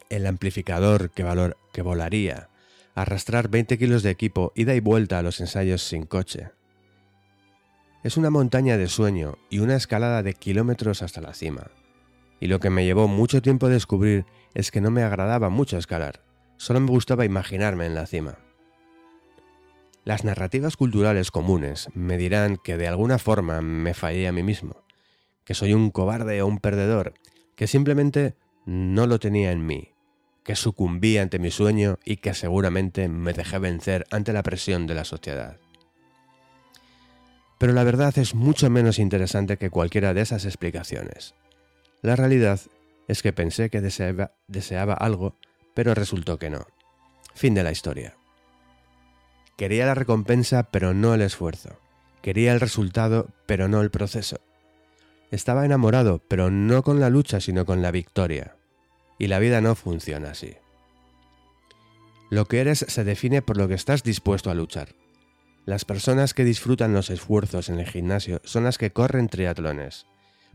el 0.10 0.26
amplificador 0.26 1.12
que, 1.12 1.22
valor, 1.22 1.56
que 1.72 1.84
volaría, 1.84 2.50
arrastrar 2.96 3.48
20 3.48 3.78
kilos 3.78 4.02
de 4.02 4.10
equipo, 4.10 4.54
ida 4.56 4.74
y 4.74 4.80
vuelta 4.80 5.20
a 5.20 5.22
los 5.22 5.40
ensayos 5.40 5.84
sin 5.84 6.08
coche, 6.08 6.50
es 8.04 8.18
una 8.18 8.32
montaña 8.32 8.76
de 8.76 8.88
sueño 8.88 9.38
y 9.52 9.60
una 9.60 9.76
escalada 9.76 10.24
de 10.24 10.34
kilómetros 10.34 11.04
hasta 11.04 11.22
la 11.22 11.36
cima. 11.36 11.70
Y 12.40 12.48
lo 12.48 12.60
que 12.60 12.72
me 12.72 12.86
llevó 12.86 13.08
mucho 13.08 13.44
tiempo 13.44 13.70
descubrir 13.70 14.26
es 14.56 14.72
que 14.72 14.82
no 14.82 14.90
me 14.90 15.04
agradaba 15.04 15.50
mucho 15.50 15.78
escalar, 15.78 16.24
solo 16.62 16.80
me 16.80 16.92
gustaba 16.92 17.26
imaginarme 17.26 17.88
en 17.88 17.96
la 17.96 18.06
cima. 18.06 18.38
Las 20.04 20.24
narrativas 20.24 20.78
culturales 20.78 21.32
comunes 21.32 21.88
me 21.96 22.20
dirán 22.20 22.56
que 22.56 22.78
de 22.78 22.88
alguna 22.88 23.18
forma 23.18 23.62
me 23.62 23.96
fallé 23.96 24.28
a 24.28 24.32
mí 24.32 24.44
mismo, 24.44 24.84
que 25.44 25.56
soy 25.56 25.74
un 25.74 25.90
cobarde 25.90 26.40
o 26.44 26.46
un 26.46 26.60
perdedor, 26.60 27.16
que 27.56 27.66
simplemente 27.66 28.36
no 28.68 29.08
lo 29.08 29.18
tenía 29.18 29.52
en 29.52 29.66
mí, 29.66 29.96
que 30.44 30.56
sucumbí 30.56 31.18
ante 31.18 31.40
mi 31.40 31.50
sueño 31.50 31.98
y 32.06 32.18
que 32.18 32.36
seguramente 32.36 33.08
me 33.10 33.34
dejé 33.34 33.58
vencer 33.58 34.06
ante 34.12 34.32
la 34.32 34.44
presión 34.44 34.86
de 34.86 34.94
la 34.94 35.04
sociedad. 35.04 35.58
Pero 37.58 37.74
la 37.74 37.84
verdad 37.84 38.16
es 38.20 38.36
mucho 38.36 38.70
menos 38.70 39.00
interesante 39.00 39.58
que 39.58 39.72
cualquiera 39.72 40.14
de 40.14 40.22
esas 40.22 40.46
explicaciones. 40.46 41.34
La 42.04 42.16
realidad 42.16 42.60
es 43.08 43.24
que 43.24 43.34
pensé 43.34 43.72
que 43.72 43.82
deseaba, 43.82 44.94
algo, 44.94 45.38
pero 45.74 45.94
resultó 45.94 46.38
que 46.38 46.50
no. 46.50 46.68
Fin 47.34 47.54
de 47.54 47.64
la 47.64 47.72
historia. 47.72 48.16
Quería 49.58 49.86
la 49.86 49.96
recompensa, 49.96 50.64
pero 50.64 50.94
no 50.94 51.14
el 51.14 51.22
esfuerzo. 51.22 51.80
Quería 52.22 52.54
el 52.54 52.60
resultado, 52.60 53.30
pero 53.46 53.68
no 53.68 53.82
el 53.82 53.92
proceso. 53.92 54.40
Estaba 55.32 55.66
enamorado, 55.66 56.22
pero 56.28 56.52
no 56.52 56.84
con 56.84 57.00
la 57.00 57.10
lucha, 57.10 57.40
sino 57.40 57.66
con 57.66 57.82
la 57.82 57.92
victoria. 57.92 58.56
Y 59.18 59.28
la 59.28 59.40
vida 59.40 59.62
no 59.62 59.76
funciona 59.76 60.32
así. 60.32 60.56
Lo 62.30 62.46
que 62.46 62.62
eres 62.62 62.86
se 62.88 63.04
define 63.04 63.42
por 63.42 63.58
lo 63.58 63.68
que 63.68 63.74
estás 63.74 64.04
dispuesto 64.04 64.50
a 64.50 64.56
luchar. 64.56 64.96
Las 65.66 65.86
personas 65.86 66.34
que 66.34 66.44
disfrutan 66.44 66.94
los 66.94 67.10
esfuerzos 67.10 67.70
en 67.70 67.80
el 67.80 67.88
gimnasio 67.88 68.42
son 68.44 68.64
las 68.64 68.78
que 68.78 68.92
corren 68.92 69.30
triatlones, 69.30 70.06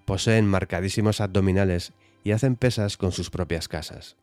poseen 0.04 0.46
marcadísimos 0.46 1.20
abdominales 1.20 1.92
y 2.24 2.32
hacen 2.32 2.56
pesas 2.56 2.96
con 2.96 3.12
sus 3.12 3.30
propias 3.30 3.68
casas. 3.68 4.16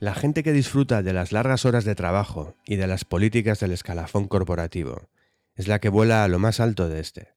La 0.00 0.14
gente 0.14 0.44
que 0.44 0.52
disfruta 0.52 1.02
de 1.02 1.12
las 1.12 1.32
largas 1.32 1.64
horas 1.64 1.84
de 1.84 1.96
trabajo 1.96 2.54
y 2.64 2.76
de 2.76 2.86
las 2.86 3.04
políticas 3.04 3.58
del 3.58 3.72
escalafón 3.72 4.28
corporativo 4.28 5.08
es 5.56 5.66
la 5.66 5.80
que 5.80 5.88
vuela 5.88 6.22
a 6.22 6.28
lo 6.28 6.38
más 6.38 6.60
alto 6.60 6.88
de 6.88 7.00
este. 7.00 7.34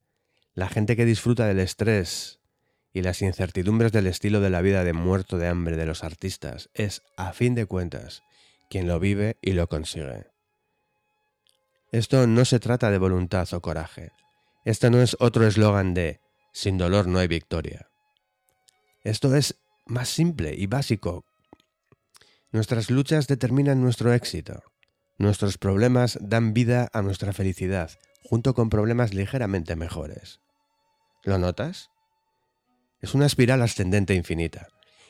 La 0.53 0.69
gente 0.69 0.95
que 0.95 1.05
disfruta 1.05 1.47
del 1.47 1.57
estrés 1.57 2.39
y 2.93 3.01
las 3.01 3.23
incertidumbres 3.23 3.91
del 3.91 4.05
estilo 4.05 4.41
de 4.41 4.51
la 4.51 4.61
vida 4.61 4.83
de 4.83 4.93
muerto 4.93 5.39
de 5.39 5.47
hambre 5.47 5.75
de 5.75 5.87
los 5.87 6.03
artistas 6.03 6.69
es, 6.75 7.01
a 7.17 7.33
fin 7.33 7.55
de 7.55 7.65
cuentas, 7.65 8.21
quien 8.69 8.87
lo 8.87 8.99
vive 8.99 9.37
y 9.41 9.53
lo 9.53 9.67
consigue. 9.67 10.27
Esto 11.91 12.27
no 12.27 12.45
se 12.45 12.59
trata 12.59 12.91
de 12.91 12.99
voluntad 12.99 13.51
o 13.53 13.61
coraje. 13.61 14.11
Esto 14.65 14.91
no 14.91 15.01
es 15.01 15.17
otro 15.19 15.47
eslogan 15.47 15.95
de 15.95 16.19
sin 16.53 16.77
dolor 16.77 17.07
no 17.07 17.17
hay 17.17 17.27
victoria. 17.27 17.89
Esto 19.03 19.35
es 19.35 19.55
más 19.87 20.09
simple 20.09 20.53
y 20.55 20.67
básico. 20.67 21.25
Nuestras 22.51 22.89
luchas 22.89 23.27
determinan 23.27 23.81
nuestro 23.81 24.13
éxito. 24.13 24.63
Nuestros 25.17 25.57
problemas 25.57 26.17
dan 26.21 26.53
vida 26.53 26.89
a 26.93 27.01
nuestra 27.01 27.33
felicidad, 27.33 27.91
junto 28.23 28.53
con 28.53 28.69
problemas 28.69 29.13
ligeramente 29.13 29.75
mejores. 29.75 30.41
¿Lo 31.23 31.37
notas? 31.37 31.89
Es 33.01 33.13
una 33.13 33.25
espiral 33.25 33.61
ascendente 33.61 34.13
infinita, 34.13 34.67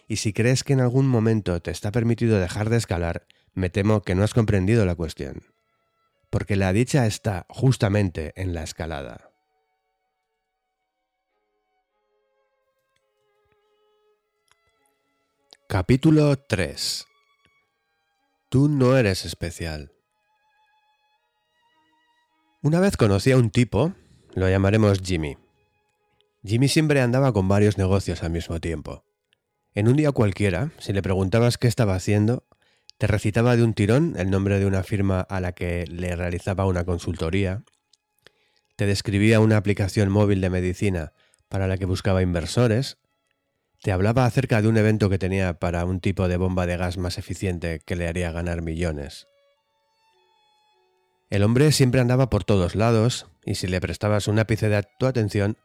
y 0.07 0.17
si 0.17 0.33
crees 0.33 0.63
que 0.63 0.73
en 0.73 0.81
algún 0.81 1.07
momento 1.07 1.61
te 1.61 1.71
está 1.71 1.91
permitido 1.91 2.39
dejar 2.39 2.69
de 2.69 2.77
escalar, 2.77 3.25
me 3.53 3.69
temo 3.69 4.01
que 4.01 4.15
no 4.15 4.23
has 4.23 4.33
comprendido 4.33 4.85
la 4.85 4.95
cuestión 4.95 5.43
porque 6.31 6.55
la 6.55 6.73
dicha 6.73 7.05
está 7.05 7.45
justamente 7.49 8.31
en 8.37 8.53
la 8.53 8.63
escalada. 8.63 9.29
Capítulo 15.67 16.37
3 16.37 17.10
Tú 18.51 18.67
no 18.67 18.97
eres 18.97 19.23
especial. 19.23 19.93
Una 22.61 22.81
vez 22.81 22.97
conocí 22.97 23.31
a 23.31 23.37
un 23.37 23.49
tipo, 23.49 23.93
lo 24.33 24.49
llamaremos 24.49 24.99
Jimmy. 25.01 25.37
Jimmy 26.43 26.67
siempre 26.67 26.99
andaba 26.99 27.31
con 27.31 27.47
varios 27.47 27.77
negocios 27.77 28.23
al 28.23 28.31
mismo 28.31 28.59
tiempo. 28.59 29.05
En 29.73 29.87
un 29.87 29.95
día 29.95 30.11
cualquiera, 30.11 30.73
si 30.79 30.91
le 30.91 31.01
preguntabas 31.01 31.57
qué 31.57 31.69
estaba 31.69 31.95
haciendo, 31.95 32.45
te 32.97 33.07
recitaba 33.07 33.55
de 33.55 33.63
un 33.63 33.73
tirón 33.73 34.15
el 34.17 34.29
nombre 34.29 34.59
de 34.59 34.65
una 34.65 34.83
firma 34.83 35.21
a 35.21 35.39
la 35.39 35.53
que 35.53 35.87
le 35.87 36.13
realizaba 36.17 36.65
una 36.65 36.83
consultoría. 36.83 37.63
Te 38.75 38.85
describía 38.85 39.39
una 39.39 39.55
aplicación 39.55 40.09
móvil 40.09 40.41
de 40.41 40.49
medicina 40.49 41.13
para 41.47 41.67
la 41.67 41.77
que 41.77 41.85
buscaba 41.85 42.21
inversores. 42.21 42.97
Te 43.81 43.91
hablaba 43.91 44.25
acerca 44.25 44.61
de 44.61 44.67
un 44.67 44.77
evento 44.77 45.09
que 45.09 45.17
tenía 45.17 45.55
para 45.55 45.85
un 45.85 45.99
tipo 46.01 46.27
de 46.27 46.37
bomba 46.37 46.67
de 46.67 46.77
gas 46.77 46.97
más 46.97 47.17
eficiente 47.17 47.79
que 47.83 47.95
le 47.95 48.07
haría 48.07 48.31
ganar 48.31 48.61
millones. 48.61 49.27
El 51.31 51.43
hombre 51.43 51.71
siempre 51.71 51.99
andaba 51.99 52.29
por 52.29 52.43
todos 52.43 52.75
lados 52.75 53.25
y 53.43 53.55
si 53.55 53.65
le 53.65 53.81
prestabas 53.81 54.27
un 54.27 54.37
ápice 54.37 54.69
de 54.69 54.83
tu 54.99 55.07
atención, 55.07 55.57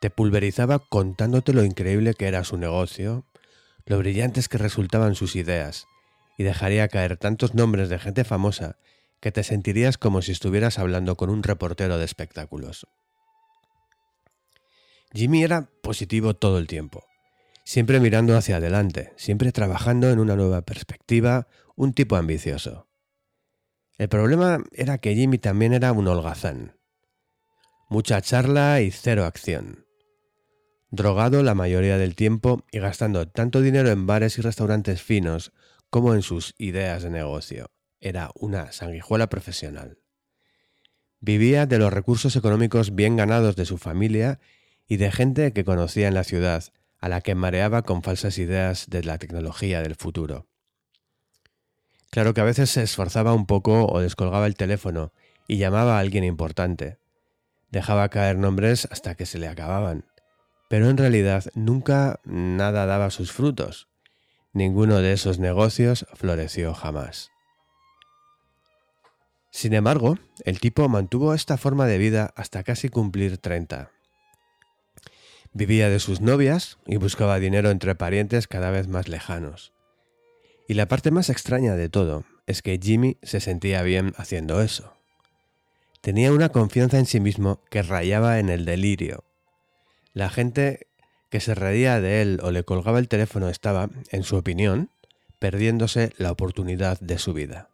te 0.00 0.08
pulverizaba 0.08 0.78
contándote 0.78 1.52
lo 1.52 1.62
increíble 1.62 2.14
que 2.14 2.28
era 2.28 2.42
su 2.44 2.56
negocio, 2.56 3.26
lo 3.84 3.98
brillantes 3.98 4.48
que 4.48 4.56
resultaban 4.56 5.14
sus 5.14 5.36
ideas, 5.36 5.86
y 6.38 6.44
dejaría 6.44 6.88
caer 6.88 7.18
tantos 7.18 7.54
nombres 7.54 7.90
de 7.90 7.98
gente 7.98 8.24
famosa 8.24 8.76
que 9.20 9.32
te 9.32 9.42
sentirías 9.42 9.98
como 9.98 10.22
si 10.22 10.32
estuvieras 10.32 10.78
hablando 10.78 11.16
con 11.16 11.28
un 11.28 11.42
reportero 11.42 11.98
de 11.98 12.04
espectáculos. 12.04 12.86
Jimmy 15.12 15.42
era 15.42 15.68
positivo 15.82 16.34
todo 16.34 16.58
el 16.58 16.66
tiempo, 16.66 17.04
siempre 17.68 18.00
mirando 18.00 18.34
hacia 18.34 18.56
adelante, 18.56 19.12
siempre 19.16 19.52
trabajando 19.52 20.08
en 20.08 20.20
una 20.20 20.36
nueva 20.36 20.62
perspectiva, 20.62 21.48
un 21.76 21.92
tipo 21.92 22.16
ambicioso. 22.16 22.88
El 23.98 24.08
problema 24.08 24.64
era 24.72 24.96
que 24.96 25.14
Jimmy 25.14 25.36
también 25.36 25.74
era 25.74 25.92
un 25.92 26.08
holgazán. 26.08 26.78
Mucha 27.90 28.22
charla 28.22 28.80
y 28.80 28.90
cero 28.90 29.26
acción. 29.26 29.84
Drogado 30.90 31.42
la 31.42 31.54
mayoría 31.54 31.98
del 31.98 32.14
tiempo 32.14 32.64
y 32.72 32.78
gastando 32.78 33.28
tanto 33.28 33.60
dinero 33.60 33.90
en 33.90 34.06
bares 34.06 34.38
y 34.38 34.40
restaurantes 34.40 35.02
finos 35.02 35.52
como 35.90 36.14
en 36.14 36.22
sus 36.22 36.54
ideas 36.56 37.02
de 37.02 37.10
negocio. 37.10 37.70
Era 38.00 38.30
una 38.34 38.72
sanguijuela 38.72 39.28
profesional. 39.28 39.98
Vivía 41.20 41.66
de 41.66 41.78
los 41.78 41.92
recursos 41.92 42.34
económicos 42.34 42.94
bien 42.94 43.16
ganados 43.16 43.56
de 43.56 43.66
su 43.66 43.76
familia 43.76 44.40
y 44.86 44.96
de 44.96 45.12
gente 45.12 45.52
que 45.52 45.64
conocía 45.64 46.08
en 46.08 46.14
la 46.14 46.24
ciudad, 46.24 46.64
a 47.00 47.08
la 47.08 47.20
que 47.20 47.34
mareaba 47.34 47.82
con 47.82 48.02
falsas 48.02 48.38
ideas 48.38 48.86
de 48.88 49.04
la 49.04 49.18
tecnología 49.18 49.82
del 49.82 49.94
futuro. 49.94 50.46
Claro 52.10 52.34
que 52.34 52.40
a 52.40 52.44
veces 52.44 52.70
se 52.70 52.82
esforzaba 52.82 53.34
un 53.34 53.46
poco 53.46 53.86
o 53.86 54.00
descolgaba 54.00 54.46
el 54.46 54.56
teléfono 54.56 55.12
y 55.46 55.58
llamaba 55.58 55.96
a 55.96 56.00
alguien 56.00 56.24
importante. 56.24 56.98
Dejaba 57.70 58.08
caer 58.08 58.38
nombres 58.38 58.88
hasta 58.90 59.14
que 59.14 59.26
se 59.26 59.38
le 59.38 59.48
acababan. 59.48 60.06
Pero 60.68 60.88
en 60.90 60.96
realidad 60.96 61.44
nunca 61.54 62.20
nada 62.24 62.86
daba 62.86 63.10
sus 63.10 63.32
frutos. 63.32 63.88
Ninguno 64.52 64.98
de 64.98 65.12
esos 65.12 65.38
negocios 65.38 66.06
floreció 66.14 66.74
jamás. 66.74 67.30
Sin 69.50 69.72
embargo, 69.72 70.18
el 70.44 70.60
tipo 70.60 70.88
mantuvo 70.88 71.34
esta 71.34 71.56
forma 71.56 71.86
de 71.86 71.98
vida 71.98 72.32
hasta 72.36 72.62
casi 72.62 72.88
cumplir 72.88 73.38
30. 73.38 73.90
Vivía 75.52 75.88
de 75.88 75.98
sus 75.98 76.20
novias 76.20 76.78
y 76.86 76.96
buscaba 76.96 77.38
dinero 77.38 77.70
entre 77.70 77.94
parientes 77.94 78.46
cada 78.46 78.70
vez 78.70 78.88
más 78.88 79.08
lejanos. 79.08 79.72
Y 80.68 80.74
la 80.74 80.86
parte 80.86 81.10
más 81.10 81.30
extraña 81.30 81.74
de 81.74 81.88
todo 81.88 82.24
es 82.46 82.62
que 82.62 82.78
Jimmy 82.82 83.16
se 83.22 83.40
sentía 83.40 83.82
bien 83.82 84.12
haciendo 84.16 84.60
eso. 84.60 84.92
Tenía 86.00 86.32
una 86.32 86.50
confianza 86.50 86.98
en 86.98 87.06
sí 87.06 87.20
mismo 87.20 87.60
que 87.70 87.82
rayaba 87.82 88.38
en 88.38 88.48
el 88.48 88.64
delirio. 88.64 89.24
La 90.12 90.30
gente 90.30 90.86
que 91.30 91.40
se 91.40 91.54
reía 91.54 92.00
de 92.00 92.22
él 92.22 92.40
o 92.42 92.50
le 92.50 92.64
colgaba 92.64 92.98
el 92.98 93.08
teléfono 93.08 93.48
estaba, 93.48 93.90
en 94.10 94.22
su 94.22 94.36
opinión, 94.36 94.90
perdiéndose 95.38 96.12
la 96.16 96.32
oportunidad 96.32 96.98
de 97.00 97.18
su 97.18 97.32
vida. 97.32 97.70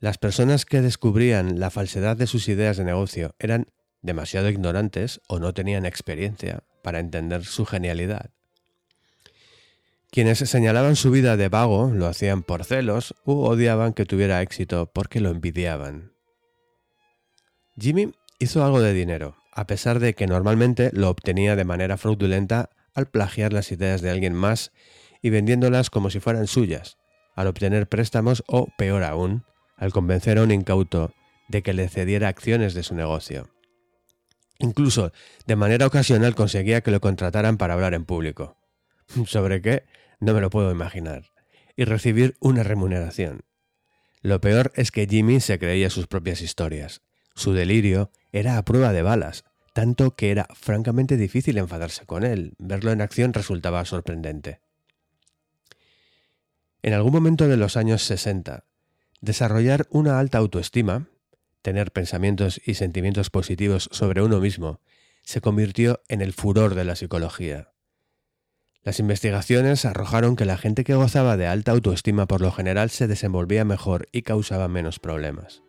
Las 0.00 0.18
personas 0.18 0.64
que 0.64 0.80
descubrían 0.80 1.58
la 1.58 1.70
falsedad 1.70 2.16
de 2.16 2.28
sus 2.28 2.48
ideas 2.48 2.76
de 2.76 2.84
negocio 2.84 3.34
eran 3.38 3.66
demasiado 4.02 4.48
ignorantes 4.48 5.20
o 5.28 5.38
no 5.38 5.54
tenían 5.54 5.86
experiencia 5.86 6.62
para 6.82 7.00
entender 7.00 7.44
su 7.44 7.66
genialidad. 7.66 8.30
Quienes 10.10 10.38
señalaban 10.38 10.96
su 10.96 11.10
vida 11.10 11.36
de 11.36 11.48
vago 11.48 11.90
lo 11.92 12.06
hacían 12.06 12.42
por 12.42 12.64
celos 12.64 13.14
u 13.24 13.42
odiaban 13.42 13.92
que 13.92 14.06
tuviera 14.06 14.40
éxito 14.40 14.90
porque 14.92 15.20
lo 15.20 15.30
envidiaban. 15.30 16.12
Jimmy 17.78 18.14
hizo 18.38 18.64
algo 18.64 18.80
de 18.80 18.94
dinero, 18.94 19.36
a 19.52 19.66
pesar 19.66 19.98
de 20.00 20.14
que 20.14 20.26
normalmente 20.26 20.90
lo 20.94 21.10
obtenía 21.10 21.56
de 21.56 21.64
manera 21.64 21.98
fraudulenta 21.98 22.70
al 22.94 23.06
plagiar 23.06 23.52
las 23.52 23.70
ideas 23.70 24.00
de 24.00 24.10
alguien 24.10 24.34
más 24.34 24.72
y 25.20 25.30
vendiéndolas 25.30 25.90
como 25.90 26.10
si 26.10 26.20
fueran 26.20 26.46
suyas, 26.46 26.96
al 27.36 27.46
obtener 27.46 27.88
préstamos 27.88 28.42
o, 28.46 28.68
peor 28.78 29.04
aún, 29.04 29.44
al 29.76 29.92
convencer 29.92 30.38
a 30.38 30.42
un 30.42 30.50
incauto 30.50 31.12
de 31.48 31.62
que 31.62 31.72
le 31.72 31.88
cediera 31.88 32.28
acciones 32.28 32.74
de 32.74 32.82
su 32.82 32.94
negocio. 32.94 33.50
Incluso, 34.58 35.12
de 35.46 35.56
manera 35.56 35.86
ocasional 35.86 36.34
conseguía 36.34 36.80
que 36.80 36.90
lo 36.90 37.00
contrataran 37.00 37.56
para 37.58 37.74
hablar 37.74 37.94
en 37.94 38.04
público. 38.04 38.56
¿Sobre 39.26 39.62
qué? 39.62 39.84
No 40.20 40.34
me 40.34 40.40
lo 40.40 40.50
puedo 40.50 40.70
imaginar. 40.70 41.30
Y 41.76 41.84
recibir 41.84 42.36
una 42.40 42.64
remuneración. 42.64 43.42
Lo 44.20 44.40
peor 44.40 44.72
es 44.74 44.90
que 44.90 45.06
Jimmy 45.06 45.40
se 45.40 45.58
creía 45.58 45.90
sus 45.90 46.08
propias 46.08 46.40
historias. 46.40 47.02
Su 47.34 47.52
delirio 47.52 48.10
era 48.32 48.58
a 48.58 48.64
prueba 48.64 48.92
de 48.92 49.02
balas, 49.02 49.44
tanto 49.72 50.16
que 50.16 50.32
era 50.32 50.48
francamente 50.54 51.16
difícil 51.16 51.56
enfadarse 51.56 52.04
con 52.04 52.24
él. 52.24 52.54
Verlo 52.58 52.90
en 52.90 53.00
acción 53.00 53.32
resultaba 53.32 53.84
sorprendente. 53.84 54.60
En 56.82 56.94
algún 56.94 57.12
momento 57.12 57.46
de 57.46 57.56
los 57.56 57.76
años 57.76 58.02
60, 58.02 58.64
desarrollar 59.20 59.86
una 59.90 60.18
alta 60.18 60.38
autoestima, 60.38 61.06
tener 61.62 61.92
pensamientos 61.92 62.60
y 62.64 62.74
sentimientos 62.74 63.30
positivos 63.30 63.88
sobre 63.92 64.22
uno 64.22 64.40
mismo, 64.40 64.80
se 65.22 65.40
convirtió 65.40 66.00
en 66.08 66.22
el 66.22 66.32
furor 66.32 66.74
de 66.74 66.84
la 66.84 66.96
psicología. 66.96 67.72
Las 68.82 69.00
investigaciones 69.00 69.84
arrojaron 69.84 70.36
que 70.36 70.44
la 70.44 70.56
gente 70.56 70.84
que 70.84 70.94
gozaba 70.94 71.36
de 71.36 71.46
alta 71.46 71.72
autoestima 71.72 72.26
por 72.26 72.40
lo 72.40 72.52
general 72.52 72.90
se 72.90 73.06
desenvolvía 73.06 73.64
mejor 73.64 74.08
y 74.12 74.22
causaba 74.22 74.68
menos 74.68 74.98
problemas. 74.98 75.62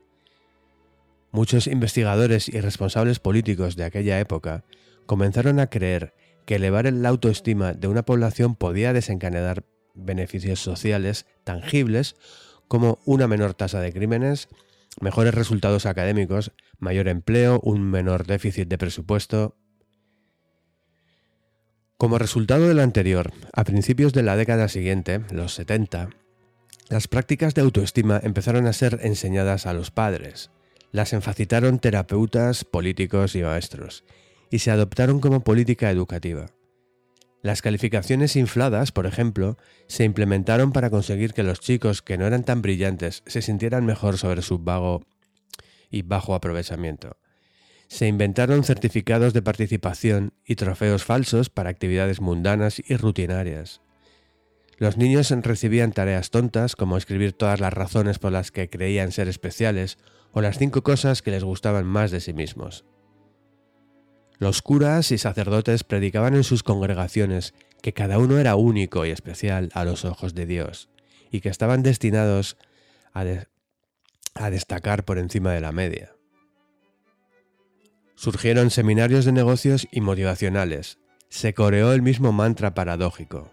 Muchos 1.32 1.68
investigadores 1.68 2.48
y 2.48 2.61
responsables 2.61 3.20
políticos 3.20 3.76
de 3.76 3.84
aquella 3.84 4.20
época 4.20 4.64
comenzaron 5.06 5.60
a 5.60 5.68
creer 5.68 6.14
que 6.45 6.56
elevar 6.56 6.91
la 6.91 7.10
autoestima 7.10 7.74
de 7.74 7.88
una 7.88 8.03
población 8.03 8.56
podía 8.56 8.94
desencadenar 8.94 9.66
beneficios 9.94 10.60
sociales 10.60 11.26
tangibles 11.44 12.16
como 12.68 12.99
una 13.06 13.28
menor 13.28 13.53
tasa 13.53 13.82
de 13.82 13.91
crímenes, 13.91 14.48
mejores 15.02 15.34
resultados 15.34 15.86
académicos, 15.86 16.52
mayor 16.78 17.07
empleo, 17.07 17.60
un 17.64 17.90
menor 17.90 18.26
déficit 18.26 18.68
de 18.68 18.78
presupuesto, 18.78 19.56
como 21.98 22.18
resultado 22.18 22.68
de 22.68 22.74
lo 22.74 22.82
anterior, 22.82 23.34
a 23.52 23.66
principios 23.66 24.14
de 24.14 24.24
la 24.24 24.38
década 24.38 24.70
siguiente, 24.70 25.20
los 25.32 25.53
70, 25.56 26.10
las 26.88 27.10
prácticas 27.10 27.53
de 27.53 27.61
autoestima 27.61 28.22
empezaron 28.24 28.68
a 28.68 28.74
ser 28.74 28.99
enseñadas 29.03 29.66
a 29.66 29.74
los 29.74 29.91
padres, 29.91 30.49
las 30.91 31.11
enfacitaron 31.11 31.80
terapeutas, 31.80 32.64
políticos 32.64 33.36
y 33.36 33.44
maestros, 33.44 34.06
y 34.49 34.60
se 34.60 34.72
adoptaron 34.72 35.20
como 35.20 35.44
política 35.44 35.91
educativa. 35.91 36.48
Las 37.41 37.61
calificaciones 37.61 38.36
infladas, 38.36 38.91
por 38.91 39.06
ejemplo, 39.06 39.57
se 39.88 40.03
implementaron 40.03 40.72
para 40.72 40.90
conseguir 40.90 41.34
que 41.34 41.44
los 41.44 41.60
chicos 41.60 42.02
que 42.02 42.18
no 42.18 42.28
eran 42.28 42.44
tan 42.44 42.61
brillantes 42.61 43.24
se 43.26 43.41
sintieran 43.41 43.86
mejor 43.86 44.18
sobre 44.18 44.41
su 44.41 44.60
vago 44.60 45.03
y 45.90 46.02
bajo 46.02 46.36
aprovechamiento 46.36 47.18
se 47.90 48.07
inventaron 48.07 48.64
certificados 48.64 49.34
de 49.34 49.41
participación 49.41 50.34
y 50.45 50.56
trofeos 50.56 51.03
falsos 51.03 51.49
para 51.49 51.72
actividades 51.72 52.22
mundanas 52.22 52.80
y 52.88 52.95
rutinarias. 52.95 53.82
Los 54.78 54.95
niños 54.95 55.32
recibían 55.32 55.91
tareas 55.91 56.30
tontas 56.30 56.76
como 56.76 56.98
escribir 56.98 57.34
todas 57.34 57.60
las 57.60 57.74
razones 57.74 58.20
por 58.20 58.32
las 58.32 58.52
que 58.52 58.70
creían 58.70 59.11
ser 59.11 59.28
especiales 59.28 59.98
o 60.32 60.41
las 60.41 60.60
cinco 60.60 60.84
cosas 60.84 61.24
que 61.24 61.32
les 61.32 61.44
gustaban 61.44 61.86
más 61.86 62.11
de 62.11 62.22
sí 62.22 62.32
mismos. 62.32 62.86
Los 64.40 64.61
curas 64.61 65.11
y 65.11 65.18
sacerdotes 65.18 65.84
predicaban 65.84 66.34
en 66.34 66.45
sus 66.45 66.64
congregaciones 66.64 67.53
que 67.82 67.91
cada 67.91 68.20
uno 68.20 68.40
era 68.40 68.56
único 68.56 69.06
y 69.06 69.11
especial 69.11 69.70
a 69.74 69.84
los 69.84 70.06
ojos 70.06 70.34
de 70.34 70.45
Dios 70.45 70.88
y 71.30 71.41
que 71.41 71.49
estaban 71.49 71.84
destinados 71.84 72.56
a, 73.14 73.26
destacar 74.49 75.03
por 75.03 75.18
encima 75.18 75.52
de 75.52 75.60
la 75.60 75.74
media. 75.74 76.16
Surgieron 78.16 78.70
seminarios 78.70 79.26
de 79.26 79.34
negocios 79.34 79.90
y 79.91 79.99
motivacionales. 79.99 80.99
Se 81.28 81.53
coreó 81.53 81.91
el 81.91 82.02
mismo 82.02 82.32
mantra 82.32 82.74
paradójico. 82.74 83.52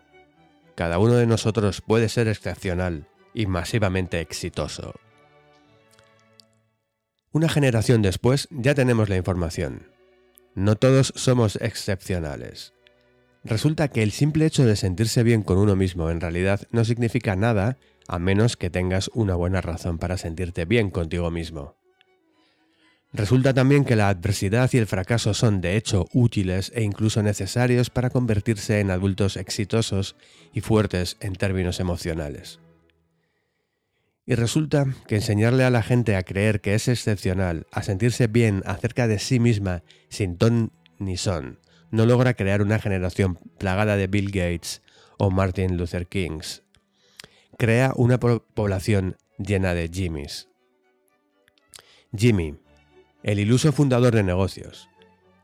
Cada 0.77 1.01
uno 1.01 1.15
de 1.15 1.27
nosotros 1.27 1.81
puede 1.81 2.09
ser 2.09 2.29
excepcional 2.29 3.09
y 3.35 3.47
masivamente 3.47 4.21
exitoso. 4.21 4.95
Una 7.33 7.49
generación 7.49 8.03
después 8.03 8.47
ya 8.53 8.75
tenemos 8.75 9.09
la 9.09 9.17
información. 9.17 9.96
No 10.57 10.75
todos 10.77 11.13
somos 11.17 11.57
excepcionales. 11.61 12.73
Resulta 13.45 13.89
que 13.89 14.03
el 14.03 14.11
simple 14.11 14.47
hecho 14.47 14.65
de 14.65 14.75
sentirse 14.75 15.23
bien 15.23 15.43
con 15.43 15.59
uno 15.59 15.77
mismo 15.77 16.09
en 16.09 16.19
realidad 16.19 16.63
no 16.71 16.83
significa 16.87 17.37
nada 17.37 17.77
a 18.09 18.19
menos 18.19 18.57
que 18.57 18.71
tengas 18.71 19.11
una 19.13 19.35
buena 19.35 19.61
razón 19.61 19.99
para 19.99 20.17
sentirte 20.17 20.65
bien 20.65 20.89
contigo 20.89 21.31
mismo. 21.31 21.77
Resulta 23.13 23.53
también 23.53 23.85
que 23.85 23.97
la 23.97 24.09
adversidad 24.09 24.71
y 24.73 24.79
el 24.79 24.87
fracaso 24.87 25.35
son 25.35 25.61
de 25.61 25.77
hecho 25.77 26.07
útiles 26.15 26.73
e 26.75 26.83
incluso 26.83 27.23
necesarios 27.23 27.91
para 27.91 28.09
convertirse 28.09 28.81
en 28.81 28.91
adultos 28.91 29.37
exitosos 29.37 30.17
y 30.55 30.63
fuertes 30.63 31.19
en 31.21 31.35
términos 31.35 31.81
emocionales. 31.81 32.61
Y 34.27 34.35
resulta 34.35 34.87
que 35.07 35.17
enseñarle 35.17 35.63
a 35.63 35.71
la 35.71 35.85
gente 35.85 36.17
a 36.17 36.25
creer 36.25 36.61
que 36.61 36.75
es 36.75 36.89
excepcional, 36.89 37.67
a 37.71 37.83
sentirse 37.85 38.27
bien 38.27 38.63
acerca 38.67 39.07
de 39.07 39.21
sí 39.21 39.39
misma 39.39 39.85
sin 40.09 40.37
ton 40.37 40.73
ni 40.99 41.17
son, 41.17 41.61
no 41.93 42.07
logra 42.07 42.35
crear 42.35 42.61
una 42.61 42.81
generación 42.81 43.39
plagada 43.59 43.97
de 43.97 44.09
Bill 44.09 44.33
Gates 44.33 44.83
o 45.19 45.31
Martin 45.31 45.77
Luther 45.77 46.07
Kings. 46.09 46.65
Crea 47.57 47.93
una 47.95 48.19
población 48.19 49.17
llena 49.39 49.75
de 49.75 49.89
Jimmys. 49.89 50.49
Jimmy, 52.15 52.57
el 53.23 53.39
iluso 53.39 53.73
fundador 53.73 54.15
de 54.15 54.23
negocios. 54.23 54.89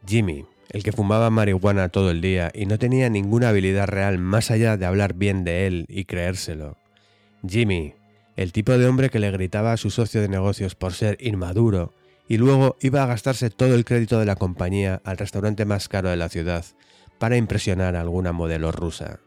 Jimmy, 0.07 0.45
el 0.71 0.83
que 0.83 0.93
fumaba 0.93 1.31
marihuana 1.31 1.89
todo 1.89 2.11
el 2.11 2.21
día 2.21 2.51
y 2.55 2.67
no 2.67 2.79
tenía 2.79 3.09
ninguna 3.09 3.51
habilidad 3.51 3.87
real 3.87 4.19
más 4.19 4.51
allá 4.51 4.77
de 4.77 4.87
hablar 4.87 5.15
bien 5.15 5.45
de 5.45 5.67
él 5.67 5.87
y 5.89 6.05
creérselo. 6.05 6.77
Jimmy, 7.47 7.95
el 8.37 8.53
tipo 8.53 8.77
de 8.77 8.87
hombre 8.87 9.11
que 9.11 9.19
le 9.19 9.31
gritaba 9.31 9.73
a 9.73 9.77
su 9.77 9.91
socio 9.91 10.21
de 10.21 10.29
negocios 10.29 10.75
por 10.75 10.93
ser 10.93 11.19
inmaduro 11.21 11.93
y 12.29 12.39
luego 12.39 12.77
iba 12.81 13.03
a 13.03 13.07
gastarse 13.07 13.51
todo 13.51 13.75
el 13.75 13.85
crédito 13.85 14.19
de 14.19 14.27
la 14.27 14.37
compañía 14.37 15.01
al 15.05 15.19
restaurante 15.19 15.65
más 15.65 15.89
caro 15.89 16.09
de 16.09 16.17
la 16.17 16.29
ciudad 16.29 16.65
para 17.19 17.37
impresionar 17.37 17.95
a 17.97 18.01
alguna 18.01 18.33
modelo 18.33 18.73
rusa. 18.73 19.21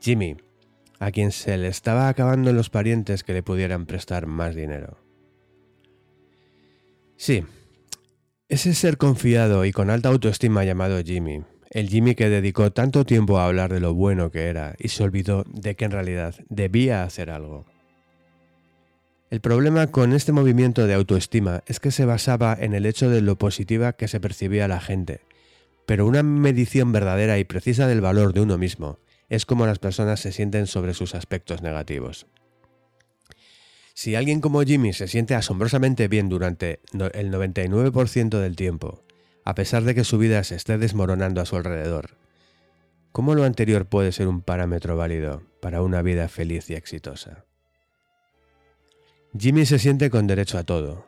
Jimmy, 0.00 0.36
a 0.98 1.10
quien 1.10 1.32
se 1.32 1.56
le 1.56 1.68
estaba 1.68 2.08
acabando 2.08 2.52
los 2.52 2.70
parientes 2.70 3.24
que 3.24 3.32
le 3.32 3.42
pudieran 3.42 3.86
prestar 3.86 4.26
más 4.26 4.54
dinero. 4.54 4.98
Sí, 7.16 7.44
ese 8.48 8.74
ser 8.74 8.96
confiado 8.96 9.64
y 9.64 9.72
con 9.72 9.90
alta 9.90 10.08
autoestima 10.08 10.64
llamado 10.64 11.02
Jimmy, 11.02 11.42
el 11.70 11.88
Jimmy 11.88 12.14
que 12.14 12.28
dedicó 12.28 12.72
tanto 12.72 13.04
tiempo 13.04 13.38
a 13.38 13.46
hablar 13.46 13.72
de 13.72 13.80
lo 13.80 13.94
bueno 13.94 14.30
que 14.30 14.46
era 14.46 14.74
y 14.78 14.88
se 14.88 15.04
olvidó 15.04 15.44
de 15.46 15.76
que 15.76 15.84
en 15.84 15.92
realidad 15.92 16.34
debía 16.48 17.02
hacer 17.02 17.30
algo. 17.30 17.66
El 19.30 19.40
problema 19.40 19.86
con 19.86 20.12
este 20.12 20.32
movimiento 20.32 20.88
de 20.88 20.94
autoestima 20.94 21.62
es 21.66 21.78
que 21.78 21.92
se 21.92 22.04
basaba 22.04 22.56
en 22.58 22.74
el 22.74 22.84
hecho 22.84 23.08
de 23.08 23.20
lo 23.20 23.38
positiva 23.38 23.92
que 23.92 24.08
se 24.08 24.18
percibía 24.18 24.66
la 24.66 24.80
gente, 24.80 25.20
pero 25.86 26.04
una 26.04 26.24
medición 26.24 26.90
verdadera 26.90 27.38
y 27.38 27.44
precisa 27.44 27.86
del 27.86 28.00
valor 28.00 28.32
de 28.32 28.40
uno 28.40 28.58
mismo 28.58 28.98
es 29.28 29.46
como 29.46 29.66
las 29.66 29.78
personas 29.78 30.18
se 30.18 30.32
sienten 30.32 30.66
sobre 30.66 30.94
sus 30.94 31.14
aspectos 31.14 31.62
negativos. 31.62 32.26
Si 33.94 34.16
alguien 34.16 34.40
como 34.40 34.62
Jimmy 34.62 34.92
se 34.92 35.06
siente 35.06 35.36
asombrosamente 35.36 36.08
bien 36.08 36.28
durante 36.28 36.80
el 36.92 37.30
99% 37.30 38.40
del 38.40 38.56
tiempo, 38.56 39.04
a 39.44 39.54
pesar 39.54 39.84
de 39.84 39.94
que 39.94 40.02
su 40.02 40.18
vida 40.18 40.42
se 40.42 40.56
esté 40.56 40.76
desmoronando 40.76 41.40
a 41.40 41.46
su 41.46 41.54
alrededor, 41.54 42.16
¿cómo 43.12 43.36
lo 43.36 43.44
anterior 43.44 43.86
puede 43.86 44.10
ser 44.10 44.26
un 44.26 44.42
parámetro 44.42 44.96
válido 44.96 45.44
para 45.60 45.82
una 45.82 46.02
vida 46.02 46.28
feliz 46.28 46.68
y 46.68 46.74
exitosa? 46.74 47.44
Jimmy 49.38 49.64
se 49.64 49.78
siente 49.78 50.10
con 50.10 50.26
derecho 50.26 50.58
a 50.58 50.64
todo. 50.64 51.06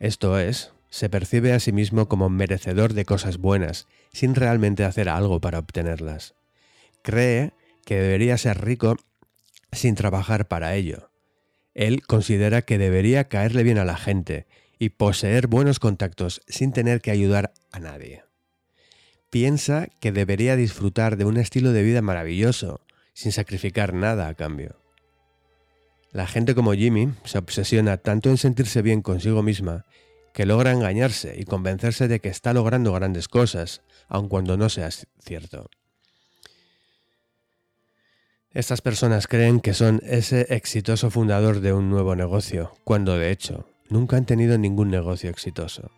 Esto 0.00 0.38
es, 0.38 0.72
se 0.88 1.08
percibe 1.08 1.52
a 1.52 1.60
sí 1.60 1.70
mismo 1.70 2.08
como 2.08 2.28
merecedor 2.28 2.94
de 2.94 3.04
cosas 3.04 3.38
buenas, 3.38 3.86
sin 4.12 4.34
realmente 4.34 4.84
hacer 4.84 5.08
algo 5.08 5.40
para 5.40 5.58
obtenerlas. 5.58 6.34
Cree 7.02 7.52
que 7.84 7.96
debería 7.96 8.38
ser 8.38 8.64
rico 8.64 8.96
sin 9.72 9.94
trabajar 9.94 10.48
para 10.48 10.74
ello. 10.74 11.10
Él 11.74 12.06
considera 12.06 12.62
que 12.62 12.78
debería 12.78 13.28
caerle 13.28 13.62
bien 13.62 13.78
a 13.78 13.84
la 13.84 13.96
gente 13.96 14.46
y 14.78 14.90
poseer 14.90 15.46
buenos 15.46 15.78
contactos 15.78 16.42
sin 16.48 16.72
tener 16.72 17.00
que 17.00 17.10
ayudar 17.10 17.52
a 17.70 17.78
nadie. 17.78 18.24
Piensa 19.30 19.88
que 20.00 20.12
debería 20.12 20.56
disfrutar 20.56 21.16
de 21.16 21.24
un 21.24 21.36
estilo 21.36 21.72
de 21.72 21.82
vida 21.82 22.02
maravilloso, 22.02 22.80
sin 23.14 23.32
sacrificar 23.32 23.94
nada 23.94 24.28
a 24.28 24.34
cambio. 24.34 24.81
La 26.12 26.26
gente 26.26 26.54
como 26.54 26.74
Jimmy 26.74 27.10
se 27.24 27.38
obsesiona 27.38 27.96
tanto 27.96 28.28
en 28.28 28.36
sentirse 28.36 28.82
bien 28.82 29.00
consigo 29.00 29.42
misma 29.42 29.86
que 30.34 30.46
logra 30.46 30.72
engañarse 30.72 31.34
y 31.38 31.44
convencerse 31.44 32.06
de 32.06 32.20
que 32.20 32.28
está 32.28 32.52
logrando 32.52 32.92
grandes 32.92 33.28
cosas, 33.28 33.82
aun 34.08 34.28
cuando 34.28 34.56
no 34.56 34.68
sea 34.68 34.90
cierto. 35.20 35.70
Estas 38.50 38.82
personas 38.82 39.26
creen 39.26 39.60
que 39.60 39.72
son 39.72 40.00
ese 40.04 40.54
exitoso 40.54 41.10
fundador 41.10 41.60
de 41.60 41.72
un 41.72 41.88
nuevo 41.88 42.14
negocio, 42.14 42.74
cuando 42.84 43.16
de 43.16 43.30
hecho 43.30 43.66
nunca 43.88 44.16
han 44.18 44.26
tenido 44.26 44.58
ningún 44.58 44.90
negocio 44.90 45.30
exitoso. 45.30 45.90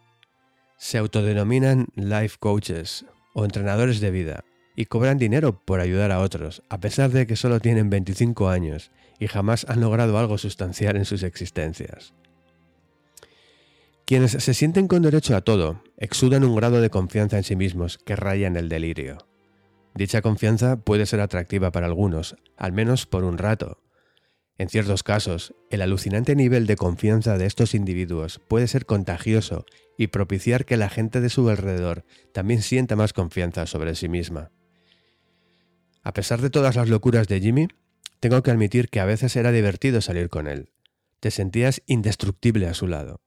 Se 0.79 0.99
autodenominan 0.99 1.89
life 1.97 2.37
coaches 2.39 3.05
o 3.35 3.45
entrenadores 3.45 4.01
de 4.01 4.13
vida 4.13 4.45
y 4.77 4.87
cobran 4.87 5.19
dinero 5.19 5.61
por 5.65 5.81
ayudar 5.81 6.13
a 6.13 6.21
otros, 6.21 6.63
a 6.69 6.79
pesar 6.79 7.11
de 7.11 7.27
que 7.27 7.37
solo 7.37 7.59
tienen 7.59 7.91
25 7.91 8.49
años 8.49 8.93
y 9.19 9.27
jamás 9.27 9.67
han 9.69 9.81
logrado 9.81 10.19
algo 10.19 10.39
sustancial 10.39 10.97
en 10.97 11.05
sus 11.05 11.23
existencias. 11.23 12.15
Quienes 14.07 14.33
se 14.33 14.55
sienten 14.55 14.87
con 14.87 15.03
derecho 15.03 15.35
a 15.35 15.41
todo 15.41 15.83
exudan 15.97 16.45
un 16.45 16.55
grado 16.55 16.81
de 16.81 16.91
confianza 16.91 17.39
en 17.39 17.45
sí 17.45 17.57
mismos 17.57 17.99
que 17.99 18.17
raya 18.17 18.47
en 18.47 18.57
el 18.57 18.69
delirio. 18.69 19.19
Dicha 19.95 20.21
confianza 20.21 20.77
puede 20.77 21.07
ser 21.07 21.21
atractiva 21.21 21.71
para 21.71 21.87
algunos, 21.87 22.37
al 22.57 22.73
menos 22.73 23.07
por 23.07 23.25
un 23.25 23.39
rato. 23.39 23.81
En 24.59 24.69
ciertos 24.69 25.03
casos, 25.03 25.55
el 25.71 25.83
alucinante 25.83 26.37
nivel 26.37 26.67
de 26.67 26.77
confianza 26.77 27.39
de 27.39 27.47
estos 27.47 27.75
individuos 27.75 28.41
puede 28.47 28.69
ser 28.69 28.87
contagioso 28.87 29.65
y 29.97 30.09
propiciar 30.09 30.65
que 30.65 30.77
la 30.77 30.91
gente 30.91 31.21
de 31.21 31.31
su 31.31 31.49
alrededor 31.49 32.05
también 32.33 32.63
sienta 32.63 32.97
más 32.97 33.13
confianza 33.13 33.67
sobre 33.67 33.95
sí 33.95 34.09
misma. 34.09 34.51
A 36.03 36.13
pesar 36.13 36.41
de 36.43 36.51
todas 36.51 36.77
las 36.77 36.89
locuras 36.89 37.27
de 37.27 37.41
Jimmy, 37.41 37.69
tengo 38.25 38.43
que 38.43 38.51
admitir 38.51 38.89
que 38.89 39.01
a 39.01 39.05
veces 39.05 39.37
era 39.37 39.53
divertido 39.53 40.01
salir 40.01 40.31
con 40.31 40.47
él. 40.47 40.71
Te 41.21 41.31
sentías 41.31 41.83
indestructible 41.85 42.67
a 42.67 42.73
su 42.73 42.87
lado. 42.87 43.21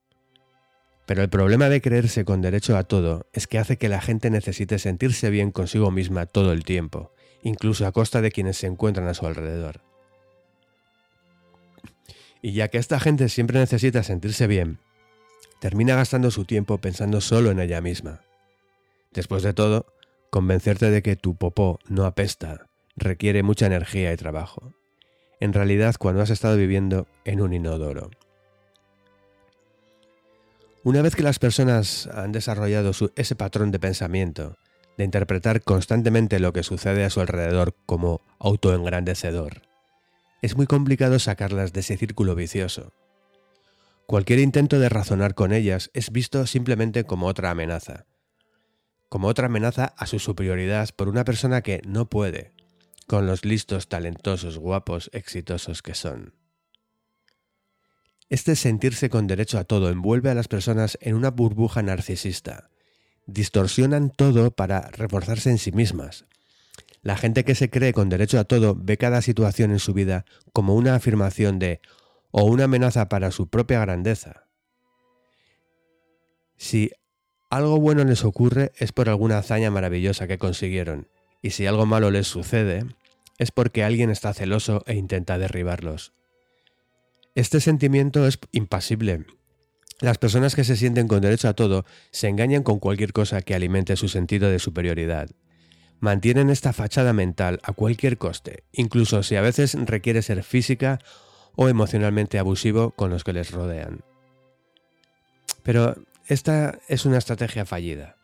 Pero 1.06 1.22
el 1.22 1.28
problema 1.28 1.68
de 1.68 1.80
creerse 1.80 2.24
con 2.24 2.42
derecho 2.42 2.76
a 2.76 2.82
todo 2.82 3.28
es 3.32 3.46
que 3.46 3.60
hace 3.60 3.78
que 3.78 3.88
la 3.88 4.00
gente 4.00 4.28
necesite 4.28 4.80
sentirse 4.80 5.30
bien 5.30 5.52
consigo 5.52 5.92
misma 5.92 6.26
todo 6.26 6.50
el 6.50 6.64
tiempo, 6.64 7.12
incluso 7.44 7.86
a 7.86 7.92
costa 7.92 8.20
de 8.22 8.32
quienes 8.32 8.56
se 8.56 8.66
encuentran 8.66 9.06
a 9.06 9.14
su 9.14 9.24
alrededor. 9.24 9.82
Y 12.42 12.54
ya 12.54 12.66
que 12.66 12.78
esta 12.78 12.98
gente 12.98 13.28
siempre 13.28 13.60
necesita 13.60 14.02
sentirse 14.02 14.48
bien, 14.48 14.78
termina 15.60 15.94
gastando 15.94 16.32
su 16.32 16.44
tiempo 16.44 16.78
pensando 16.78 17.20
solo 17.20 17.52
en 17.52 17.60
ella 17.60 17.80
misma. 17.80 18.22
Después 19.12 19.44
de 19.44 19.54
todo, 19.54 19.94
convencerte 20.30 20.90
de 20.90 21.02
que 21.02 21.14
tu 21.14 21.36
popó 21.36 21.78
no 21.86 22.04
apesta 22.04 22.66
requiere 22.96 23.44
mucha 23.44 23.66
energía 23.66 24.12
y 24.12 24.16
trabajo 24.16 24.74
en 25.40 25.52
realidad 25.52 25.96
cuando 25.98 26.22
has 26.22 26.30
estado 26.30 26.56
viviendo 26.56 27.06
en 27.24 27.40
un 27.40 27.52
inodoro. 27.52 28.10
Una 30.84 31.02
vez 31.02 31.14
que 31.14 31.22
las 31.22 31.38
personas 31.38 32.08
han 32.12 32.32
desarrollado 32.32 32.92
ese 33.16 33.36
patrón 33.36 33.70
de 33.70 33.78
pensamiento, 33.78 34.56
de 34.96 35.04
interpretar 35.04 35.62
constantemente 35.62 36.40
lo 36.40 36.52
que 36.52 36.62
sucede 36.62 37.04
a 37.04 37.10
su 37.10 37.20
alrededor 37.20 37.74
como 37.86 38.20
autoengrandecedor, 38.38 39.62
es 40.40 40.56
muy 40.56 40.66
complicado 40.66 41.18
sacarlas 41.18 41.72
de 41.72 41.80
ese 41.80 41.96
círculo 41.96 42.34
vicioso. 42.34 42.92
Cualquier 44.06 44.38
intento 44.38 44.78
de 44.78 44.88
razonar 44.88 45.34
con 45.34 45.52
ellas 45.52 45.90
es 45.92 46.10
visto 46.10 46.46
simplemente 46.46 47.04
como 47.04 47.26
otra 47.26 47.50
amenaza, 47.50 48.06
como 49.08 49.28
otra 49.28 49.46
amenaza 49.46 49.92
a 49.96 50.06
su 50.06 50.18
superioridad 50.18 50.88
por 50.96 51.08
una 51.08 51.24
persona 51.24 51.60
que 51.60 51.82
no 51.86 52.06
puede, 52.08 52.52
con 53.08 53.26
los 53.26 53.44
listos, 53.44 53.88
talentosos, 53.88 54.58
guapos, 54.58 55.10
exitosos 55.14 55.82
que 55.82 55.94
son. 55.94 56.34
Este 58.28 58.54
sentirse 58.54 59.08
con 59.08 59.26
derecho 59.26 59.58
a 59.58 59.64
todo 59.64 59.88
envuelve 59.88 60.30
a 60.30 60.34
las 60.34 60.46
personas 60.46 60.98
en 61.00 61.14
una 61.14 61.30
burbuja 61.30 61.82
narcisista. 61.82 62.68
Distorsionan 63.26 64.10
todo 64.10 64.50
para 64.50 64.82
reforzarse 64.90 65.48
en 65.48 65.56
sí 65.56 65.72
mismas. 65.72 66.26
La 67.00 67.16
gente 67.16 67.44
que 67.44 67.54
se 67.54 67.70
cree 67.70 67.94
con 67.94 68.10
derecho 68.10 68.38
a 68.38 68.44
todo 68.44 68.76
ve 68.78 68.98
cada 68.98 69.22
situación 69.22 69.70
en 69.70 69.78
su 69.78 69.94
vida 69.94 70.26
como 70.52 70.74
una 70.74 70.94
afirmación 70.94 71.58
de 71.58 71.80
o 72.30 72.44
una 72.44 72.64
amenaza 72.64 73.08
para 73.08 73.30
su 73.30 73.48
propia 73.48 73.80
grandeza. 73.80 74.48
Si 76.58 76.92
algo 77.48 77.80
bueno 77.80 78.04
les 78.04 78.22
ocurre 78.24 78.72
es 78.76 78.92
por 78.92 79.08
alguna 79.08 79.38
hazaña 79.38 79.70
maravillosa 79.70 80.26
que 80.26 80.36
consiguieron, 80.36 81.08
y 81.40 81.50
si 81.50 81.66
algo 81.66 81.86
malo 81.86 82.10
les 82.10 82.26
sucede, 82.26 82.84
es 83.38 83.50
porque 83.52 83.84
alguien 83.84 84.10
está 84.10 84.34
celoso 84.34 84.82
e 84.86 84.94
intenta 84.94 85.38
derribarlos. 85.38 86.12
Este 87.34 87.60
sentimiento 87.60 88.26
es 88.26 88.38
impasible. 88.52 89.24
Las 90.00 90.18
personas 90.18 90.54
que 90.54 90.64
se 90.64 90.76
sienten 90.76 91.08
con 91.08 91.20
derecho 91.20 91.48
a 91.48 91.54
todo 91.54 91.84
se 92.10 92.28
engañan 92.28 92.62
con 92.62 92.78
cualquier 92.78 93.12
cosa 93.12 93.42
que 93.42 93.54
alimente 93.54 93.96
su 93.96 94.08
sentido 94.08 94.50
de 94.50 94.58
superioridad. 94.58 95.30
Mantienen 96.00 96.50
esta 96.50 96.72
fachada 96.72 97.12
mental 97.12 97.60
a 97.62 97.72
cualquier 97.72 98.18
coste, 98.18 98.64
incluso 98.72 99.22
si 99.22 99.34
a 99.36 99.40
veces 99.40 99.74
requiere 99.74 100.22
ser 100.22 100.44
física 100.44 101.00
o 101.56 101.68
emocionalmente 101.68 102.38
abusivo 102.38 102.92
con 102.92 103.10
los 103.10 103.24
que 103.24 103.32
les 103.32 103.50
rodean. 103.50 104.02
Pero 105.64 105.96
esta 106.26 106.78
es 106.88 107.04
una 107.04 107.18
estrategia 107.18 107.64
fallida. 107.64 108.16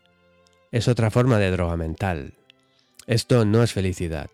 Es 0.70 0.86
otra 0.88 1.10
forma 1.10 1.38
de 1.38 1.50
droga 1.50 1.76
mental. 1.76 2.34
Esto 3.06 3.44
no 3.44 3.62
es 3.62 3.72
felicidad. 3.72 4.30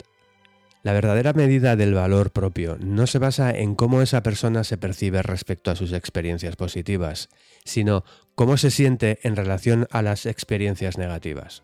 La 0.82 0.94
verdadera 0.94 1.34
medida 1.34 1.76
del 1.76 1.92
valor 1.92 2.30
propio 2.30 2.78
no 2.80 3.06
se 3.06 3.18
basa 3.18 3.50
en 3.50 3.74
cómo 3.74 4.00
esa 4.00 4.22
persona 4.22 4.64
se 4.64 4.78
percibe 4.78 5.22
respecto 5.22 5.70
a 5.70 5.76
sus 5.76 5.92
experiencias 5.92 6.56
positivas, 6.56 7.28
sino 7.64 8.02
cómo 8.34 8.56
se 8.56 8.70
siente 8.70 9.18
en 9.22 9.36
relación 9.36 9.86
a 9.90 10.00
las 10.00 10.24
experiencias 10.24 10.96
negativas. 10.96 11.62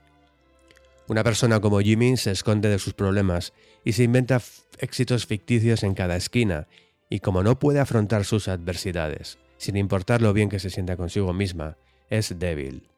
Una 1.08 1.24
persona 1.24 1.60
como 1.60 1.80
Jimmy 1.80 2.18
se 2.18 2.32
esconde 2.32 2.68
de 2.68 2.78
sus 2.78 2.92
problemas 2.92 3.54
y 3.84 3.92
se 3.92 4.02
inventa 4.02 4.42
éxitos 4.78 5.24
ficticios 5.24 5.82
en 5.82 5.94
cada 5.94 6.16
esquina, 6.16 6.66
y 7.08 7.20
como 7.20 7.42
no 7.42 7.58
puede 7.58 7.80
afrontar 7.80 8.24
sus 8.24 8.48
adversidades, 8.48 9.38
sin 9.56 9.76
importar 9.76 10.20
lo 10.20 10.34
bien 10.34 10.50
que 10.50 10.58
se 10.58 10.68
sienta 10.68 10.96
consigo 10.96 11.32
misma, 11.32 11.78
es 12.10 12.38
débil. 12.38 12.90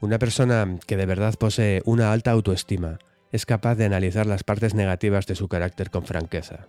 Una 0.00 0.18
persona 0.18 0.78
que 0.86 0.96
de 0.96 1.06
verdad 1.06 1.34
posee 1.38 1.82
una 1.84 2.12
alta 2.12 2.30
autoestima 2.30 2.98
es 3.32 3.46
capaz 3.46 3.76
de 3.76 3.84
analizar 3.84 4.26
las 4.26 4.44
partes 4.44 4.74
negativas 4.74 5.26
de 5.26 5.34
su 5.34 5.48
carácter 5.48 5.90
con 5.90 6.04
franqueza. 6.04 6.66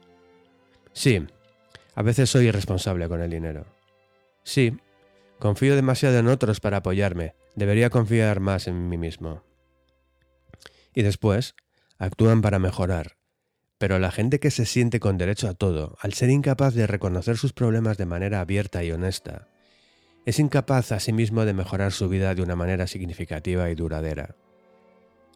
Sí, 0.94 1.26
a 1.96 2.02
veces 2.02 2.30
soy 2.30 2.48
irresponsable 2.48 3.08
con 3.08 3.22
el 3.22 3.32
dinero. 3.32 3.66
Sí, 4.44 4.78
confío 5.40 5.76
demasiado 5.76 6.18
en 6.20 6.28
otros 6.28 6.60
para 6.60 6.78
apoyarme, 6.78 7.36
debería 7.56 7.90
confiar 7.90 8.40
más 8.40 8.68
en 8.68 8.90
mí 8.90 8.98
mismo. 8.98 9.44
Y 10.94 11.04
después, 11.04 11.56
actúan 11.98 12.42
para 12.42 12.60
mejorar. 12.60 13.18
Pero 13.78 13.98
la 13.98 14.12
gente 14.12 14.40
que 14.40 14.52
se 14.52 14.66
siente 14.66 15.00
con 15.00 15.18
derecho 15.18 15.48
a 15.48 15.54
todo, 15.54 15.98
al 16.02 16.14
ser 16.14 16.30
incapaz 16.30 16.76
de 16.76 16.86
reconocer 16.86 17.38
sus 17.38 17.54
problemas 17.54 17.98
de 17.98 18.06
manera 18.06 18.40
abierta 18.40 18.84
y 18.84 18.92
honesta, 18.92 19.48
es 20.26 20.38
incapaz 20.38 20.92
a 20.92 21.00
sí 21.00 21.12
de 21.12 21.54
mejorar 21.54 21.92
su 21.92 22.08
vida 22.08 22.36
de 22.36 22.44
una 22.44 22.56
manera 22.56 22.86
significativa 22.86 23.70
y 23.72 23.76
duradera. 23.76 24.36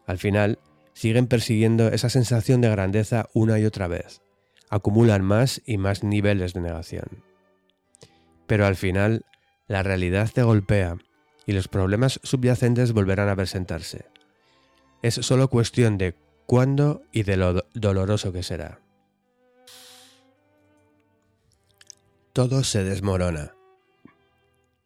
Al 0.06 0.18
final, 0.18 0.60
siguen 0.96 1.26
persiguiendo 1.26 1.88
esa 1.88 2.08
sensación 2.08 2.62
de 2.62 2.70
grandeza 2.70 3.28
una 3.34 3.58
y 3.58 3.66
otra 3.66 3.86
vez. 3.86 4.22
Acumulan 4.70 5.22
más 5.22 5.60
y 5.66 5.76
más 5.76 6.02
niveles 6.02 6.54
de 6.54 6.62
negación. 6.62 7.22
Pero 8.46 8.64
al 8.64 8.76
final, 8.76 9.26
la 9.68 9.82
realidad 9.82 10.30
te 10.32 10.42
golpea 10.42 10.96
y 11.44 11.52
los 11.52 11.68
problemas 11.68 12.18
subyacentes 12.22 12.92
volverán 12.92 13.28
a 13.28 13.36
presentarse. 13.36 14.06
Es 15.02 15.16
solo 15.16 15.48
cuestión 15.48 15.98
de 15.98 16.14
cuándo 16.46 17.02
y 17.12 17.24
de 17.24 17.36
lo 17.36 17.66
doloroso 17.74 18.32
que 18.32 18.42
será. 18.42 18.80
Todo 22.32 22.64
se 22.64 22.84
desmorona. 22.84 23.55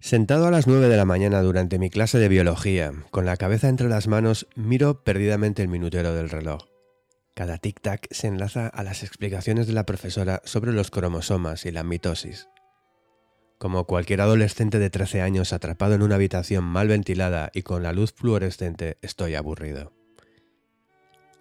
Sentado 0.01 0.47
a 0.47 0.51
las 0.51 0.67
9 0.67 0.89
de 0.89 0.97
la 0.97 1.05
mañana 1.05 1.43
durante 1.43 1.79
mi 1.79 1.91
clase 1.91 2.19
de 2.19 2.29
biología, 2.29 2.93
con 3.11 3.27
la 3.27 3.37
cabeza 3.37 3.69
entre 3.69 3.91
las 3.91 4.09
manos, 4.09 4.49
miro 4.57 5.05
perdidamente 5.05 5.61
el 5.61 5.69
minutero 5.69 6.15
del 6.15 6.31
reloj. 6.31 6.63
Cada 7.35 7.59
tic-tac 7.59 8.07
se 8.11 8.27
enlaza 8.27 8.67
a 8.67 8.83
las 8.83 9.03
explicaciones 9.03 9.67
de 9.67 9.75
la 9.75 9.85
profesora 9.85 10.41
sobre 10.45 10.73
los 10.73 10.91
cromosomas 10.91 11.67
y 11.67 11.71
la 11.71 11.85
mitosis. 11.85 12.49
Como 13.59 13.85
cualquier 13.85 14.23
adolescente 14.23 14.79
de 14.79 14.89
13 14.89 15.21
años 15.21 15.53
atrapado 15.53 15.95
en 15.95 16.03
una 16.03 16.15
habitación 16.15 16.65
mal 16.65 16.89
ventilada 16.89 17.51
y 17.53 17.61
con 17.61 17.83
la 17.83 17.93
luz 17.93 18.15
fluorescente, 18.15 18.97
estoy 19.03 19.35
aburrido. 19.35 19.93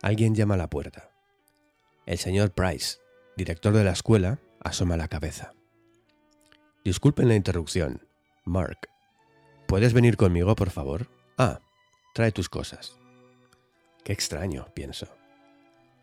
Alguien 0.02 0.36
llama 0.36 0.56
a 0.56 0.58
la 0.58 0.70
puerta. 0.70 1.12
El 2.06 2.18
señor 2.18 2.52
Price, 2.52 2.98
director 3.38 3.74
de 3.74 3.86
la 3.86 3.92
escuela, 3.92 4.40
asoma 4.60 4.98
la 4.98 5.08
cabeza. 5.08 5.54
Disculpen 6.84 7.30
la 7.30 7.36
interrupción, 7.36 8.09
Mark, 8.50 8.90
¿puedes 9.68 9.94
venir 9.94 10.18
conmigo, 10.18 10.56
por 10.56 10.72
favor? 10.72 11.08
Ah, 11.38 11.60
trae 12.16 12.32
tus 12.32 12.50
cosas. 12.50 12.98
Qué 14.04 14.12
extraño, 14.12 14.66
pienso. 14.74 15.08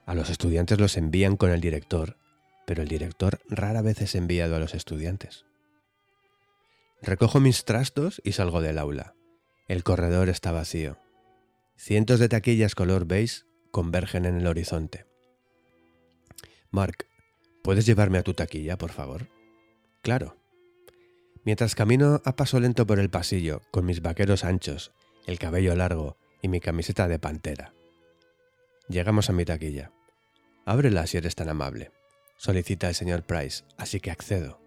A 0.07 0.15
los 0.15 0.31
estudiantes 0.31 0.79
los 0.79 0.97
envían 0.97 1.37
con 1.37 1.51
el 1.51 1.61
director, 1.61 2.19
pero 2.65 2.83
el 2.83 2.89
director 2.89 3.41
rara 3.49 3.83
vez 3.83 4.01
es 4.01 4.15
enviado 4.15 4.55
a 4.55 4.61
los 4.61 4.75
estudiantes. 4.75 5.45
Recojo 7.03 7.41
mis 7.41 7.65
trastos 7.65 8.23
y 8.23 8.31
salgo 8.31 8.61
del 8.61 8.79
aula. 8.79 9.17
El 9.67 9.83
corredor 9.83 10.29
está 10.29 10.53
vacío. 10.53 10.99
Cientos 11.77 12.21
de 12.21 12.29
taquillas 12.29 12.77
color 12.77 13.07
beige 13.07 13.43
convergen 13.73 14.25
en 14.25 14.37
el 14.37 14.47
horizonte. 14.47 15.05
Mark, 16.71 17.09
¿puedes 17.65 17.87
llevarme 17.87 18.19
a 18.19 18.23
tu 18.23 18.35
taquilla, 18.35 18.79
por 18.79 18.93
favor? 18.93 19.29
Claro. 20.01 20.37
Mientras 21.47 21.75
camino 21.75 22.21
a 22.25 22.37
paso 22.37 22.61
lento 22.61 22.87
por 22.87 22.99
el 22.99 23.09
pasillo, 23.09 23.63
con 23.71 23.87
mis 23.87 24.03
vaqueros 24.03 24.45
anchos, 24.45 24.93
el 25.27 25.39
cabello 25.39 25.75
largo 25.75 26.19
y 26.43 26.49
mi 26.49 26.61
camiseta 26.61 27.09
de 27.09 27.19
pantera. 27.19 27.73
Llegamos 28.89 29.31
a 29.31 29.33
mi 29.33 29.47
taquilla. 29.47 29.93
Ábrela 30.67 31.07
si 31.07 31.17
eres 31.17 31.37
tan 31.37 31.49
amable, 31.49 31.93
solicita 32.37 32.89
el 32.89 32.95
señor 32.95 33.23
Price, 33.23 33.65
así 33.79 34.01
que 34.01 34.11
accedo. 34.11 34.61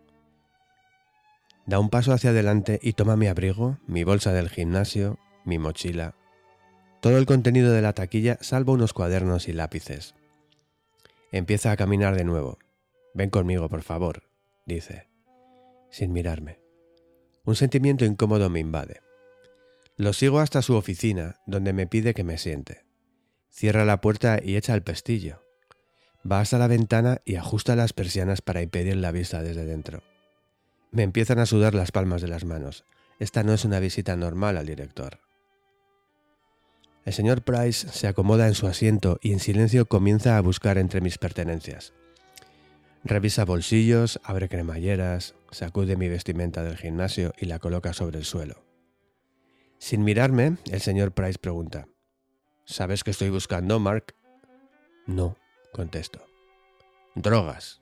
Da 1.68 1.80
un 1.80 1.92
paso 1.92 2.14
hacia 2.14 2.32
adelante 2.32 2.80
y 2.82 2.94
toma 2.94 3.16
mi 3.16 3.28
abrigo, 3.28 3.78
mi 3.86 4.04
bolsa 4.04 4.34
del 4.34 4.50
gimnasio, 4.50 5.20
mi 5.44 5.60
mochila, 5.60 6.16
todo 7.02 7.18
el 7.18 7.26
contenido 7.26 7.72
de 7.72 7.82
la 7.82 7.94
taquilla 7.94 8.38
salvo 8.42 8.74
unos 8.74 8.92
cuadernos 8.92 9.48
y 9.48 9.54
lápices. 9.54 10.16
Empieza 11.32 11.72
a 11.72 11.78
caminar 11.78 12.16
de 12.16 12.26
nuevo. 12.26 12.58
Ven 13.14 13.30
conmigo, 13.30 13.70
por 13.70 13.84
favor, 13.84 14.24
dice, 14.66 15.08
sin 15.90 16.12
mirarme. 16.12 16.59
Un 17.50 17.56
sentimiento 17.56 18.06
incómodo 18.06 18.48
me 18.52 18.60
invade. 18.60 19.02
Lo 19.98 20.14
sigo 20.14 20.40
hasta 20.40 20.62
su 20.62 20.76
oficina, 20.76 21.38
donde 21.48 21.74
me 21.74 21.88
pide 21.88 22.14
que 22.14 22.24
me 22.24 22.38
siente. 22.38 22.86
Cierra 23.50 23.86
la 23.86 24.02
puerta 24.02 24.40
y 24.40 24.56
echa 24.56 24.76
el 24.76 24.84
pestillo. 24.84 25.42
Va 26.32 26.42
hasta 26.42 26.60
la 26.60 26.68
ventana 26.68 27.22
y 27.26 27.38
ajusta 27.38 27.76
las 27.76 27.92
persianas 27.92 28.44
para 28.44 28.62
impedir 28.62 28.98
la 28.98 29.12
vista 29.12 29.42
desde 29.42 29.66
dentro. 29.66 30.04
Me 30.92 31.02
empiezan 31.02 31.40
a 31.40 31.48
sudar 31.48 31.74
las 31.74 31.92
palmas 31.92 32.22
de 32.22 32.28
las 32.28 32.46
manos. 32.46 32.86
Esta 33.18 33.42
no 33.42 33.52
es 33.52 33.66
una 33.66 33.80
visita 33.80 34.16
normal 34.16 34.56
al 34.56 34.68
director. 34.68 35.18
El 37.04 37.14
señor 37.14 37.42
Price 37.42 37.88
se 37.90 38.06
acomoda 38.06 38.48
en 38.48 38.54
su 38.54 38.68
asiento 38.68 39.18
y 39.24 39.32
en 39.32 39.40
silencio 39.40 39.88
comienza 39.88 40.38
a 40.38 40.42
buscar 40.42 40.78
entre 40.78 41.02
mis 41.02 41.18
pertenencias. 41.18 41.94
Revisa 43.04 43.46
bolsillos, 43.46 44.20
abre 44.24 44.50
cremalleras, 44.50 45.36
sacude 45.52 45.96
mi 45.96 46.10
vestimenta 46.10 46.64
del 46.64 46.78
gimnasio 46.78 47.34
y 47.38 47.46
la 47.46 47.60
coloca 47.60 47.94
sobre 47.94 48.18
el 48.18 48.26
suelo. 48.26 48.64
Sin 49.78 50.04
mirarme, 50.04 50.58
el 50.70 50.82
señor 50.82 51.14
Price 51.14 51.40
pregunta, 51.40 51.88
¿Sabes 52.70 53.04
qué 53.04 53.10
estoy 53.10 53.32
buscando, 53.32 53.80
Mark? 53.80 54.14
No, 55.08 55.36
contesto. 55.72 56.24
Drogas. 57.16 57.82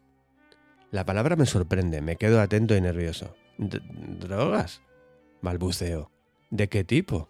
La 0.91 1.06
palabra 1.06 1.35
me 1.35 1.45
sorprende, 1.45 1.99
me 2.02 2.15
quedo 2.15 2.39
atento 2.39 2.73
y 2.73 2.80
nervioso. 2.80 3.35
¿Drogas? 3.57 4.81
balbuceo. 5.41 6.10
¿De 6.52 6.69
qué 6.69 6.85
tipo? 6.85 7.27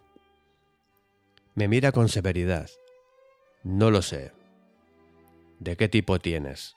Me 1.55 1.67
mira 1.67 1.91
con 1.91 2.09
severidad. 2.09 2.69
No 3.63 3.89
lo 3.89 4.03
sé. 4.03 4.31
¿De 5.59 5.75
qué 5.77 5.89
tipo 5.89 6.19
tienes? 6.19 6.76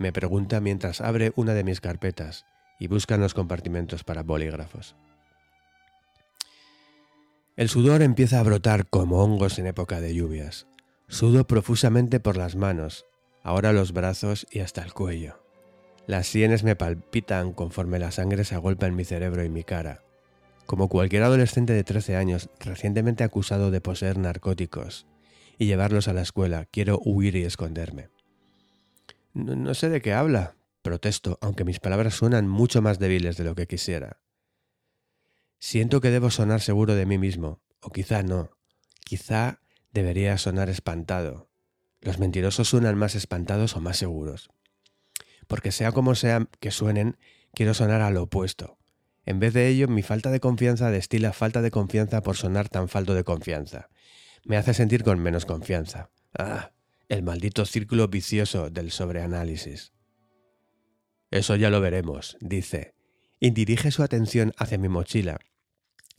Me 0.00 0.14
pregunta 0.14 0.62
mientras 0.62 1.02
abre 1.02 1.34
una 1.36 1.52
de 1.52 1.62
mis 1.62 1.82
carpetas 1.82 2.46
y 2.78 2.86
busca 2.86 3.16
en 3.16 3.20
los 3.20 3.34
compartimentos 3.34 4.02
para 4.02 4.22
bolígrafos. 4.22 4.96
El 7.54 7.68
sudor 7.68 8.00
empieza 8.00 8.40
a 8.40 8.42
brotar 8.42 8.86
como 8.88 9.22
hongos 9.22 9.58
en 9.58 9.66
época 9.66 10.00
de 10.00 10.14
lluvias. 10.14 10.66
Sudo 11.06 11.46
profusamente 11.46 12.18
por 12.18 12.38
las 12.38 12.56
manos, 12.56 13.04
ahora 13.42 13.74
los 13.74 13.92
brazos 13.92 14.46
y 14.50 14.60
hasta 14.60 14.82
el 14.82 14.94
cuello. 14.94 15.44
Las 16.06 16.26
sienes 16.28 16.64
me 16.64 16.76
palpitan 16.76 17.52
conforme 17.52 17.98
la 17.98 18.10
sangre 18.10 18.44
se 18.44 18.54
agolpa 18.54 18.86
en 18.86 18.96
mi 18.96 19.04
cerebro 19.04 19.44
y 19.44 19.50
mi 19.50 19.64
cara. 19.64 20.02
Como 20.64 20.88
cualquier 20.88 21.24
adolescente 21.24 21.74
de 21.74 21.84
13 21.84 22.16
años 22.16 22.48
recientemente 22.58 23.22
acusado 23.22 23.70
de 23.70 23.82
poseer 23.82 24.16
narcóticos 24.16 25.06
y 25.58 25.66
llevarlos 25.66 26.08
a 26.08 26.14
la 26.14 26.22
escuela, 26.22 26.64
quiero 26.70 26.98
huir 27.04 27.36
y 27.36 27.44
esconderme. 27.44 28.08
No, 29.32 29.74
sé 29.74 29.88
de 29.88 30.00
qué 30.00 30.12
habla, 30.12 30.56
protesto, 30.82 31.38
aunque 31.40 31.64
mis 31.64 31.78
palabras 31.78 32.14
suenan 32.14 32.48
mucho 32.48 32.82
más 32.82 32.98
débiles 32.98 33.36
de 33.36 33.44
lo 33.44 33.54
que 33.54 33.66
quisiera. 33.66 34.20
Siento 35.58 36.00
que 36.00 36.10
debo 36.10 36.30
sonar 36.30 36.60
seguro 36.60 36.94
de 36.94 37.06
mí 37.06 37.18
mismo, 37.18 37.60
o 37.80 37.90
quizá 37.90 38.22
no. 38.22 38.50
Quizá 39.04 39.60
debería 39.92 40.36
sonar 40.38 40.68
espantado. 40.68 41.50
Los 42.00 42.18
mentirosos 42.18 42.68
suenan 42.68 42.96
más 42.96 43.14
espantados 43.14 43.76
o 43.76 43.80
más 43.80 43.98
seguros. 43.98 44.50
Porque 45.46 45.70
sea 45.70 45.92
como 45.92 46.14
sea 46.14 46.48
que 46.60 46.70
suenen, 46.70 47.18
quiero 47.54 47.74
sonar 47.74 48.00
a 48.00 48.10
lo 48.10 48.22
opuesto. 48.24 48.78
En 49.26 49.38
vez 49.38 49.52
de 49.52 49.68
ello, 49.68 49.86
mi 49.86 50.02
falta 50.02 50.30
de 50.30 50.40
confianza 50.40 50.90
destila 50.90 51.32
falta 51.32 51.62
de 51.62 51.70
confianza 51.70 52.22
por 52.22 52.36
sonar 52.36 52.68
tan 52.68 52.88
falto 52.88 53.14
de 53.14 53.24
confianza. 53.24 53.90
Me 54.44 54.56
hace 54.56 54.74
sentir 54.74 55.04
con 55.04 55.20
menos 55.20 55.44
confianza. 55.44 56.10
Ah, 56.36 56.72
el 57.10 57.24
maldito 57.24 57.66
círculo 57.66 58.06
vicioso 58.06 58.70
del 58.70 58.92
sobreanálisis. 58.92 59.92
Eso 61.32 61.56
ya 61.56 61.68
lo 61.68 61.80
veremos, 61.80 62.38
dice, 62.40 62.94
y 63.40 63.50
dirige 63.50 63.90
su 63.90 64.04
atención 64.04 64.52
hacia 64.56 64.78
mi 64.78 64.88
mochila, 64.88 65.40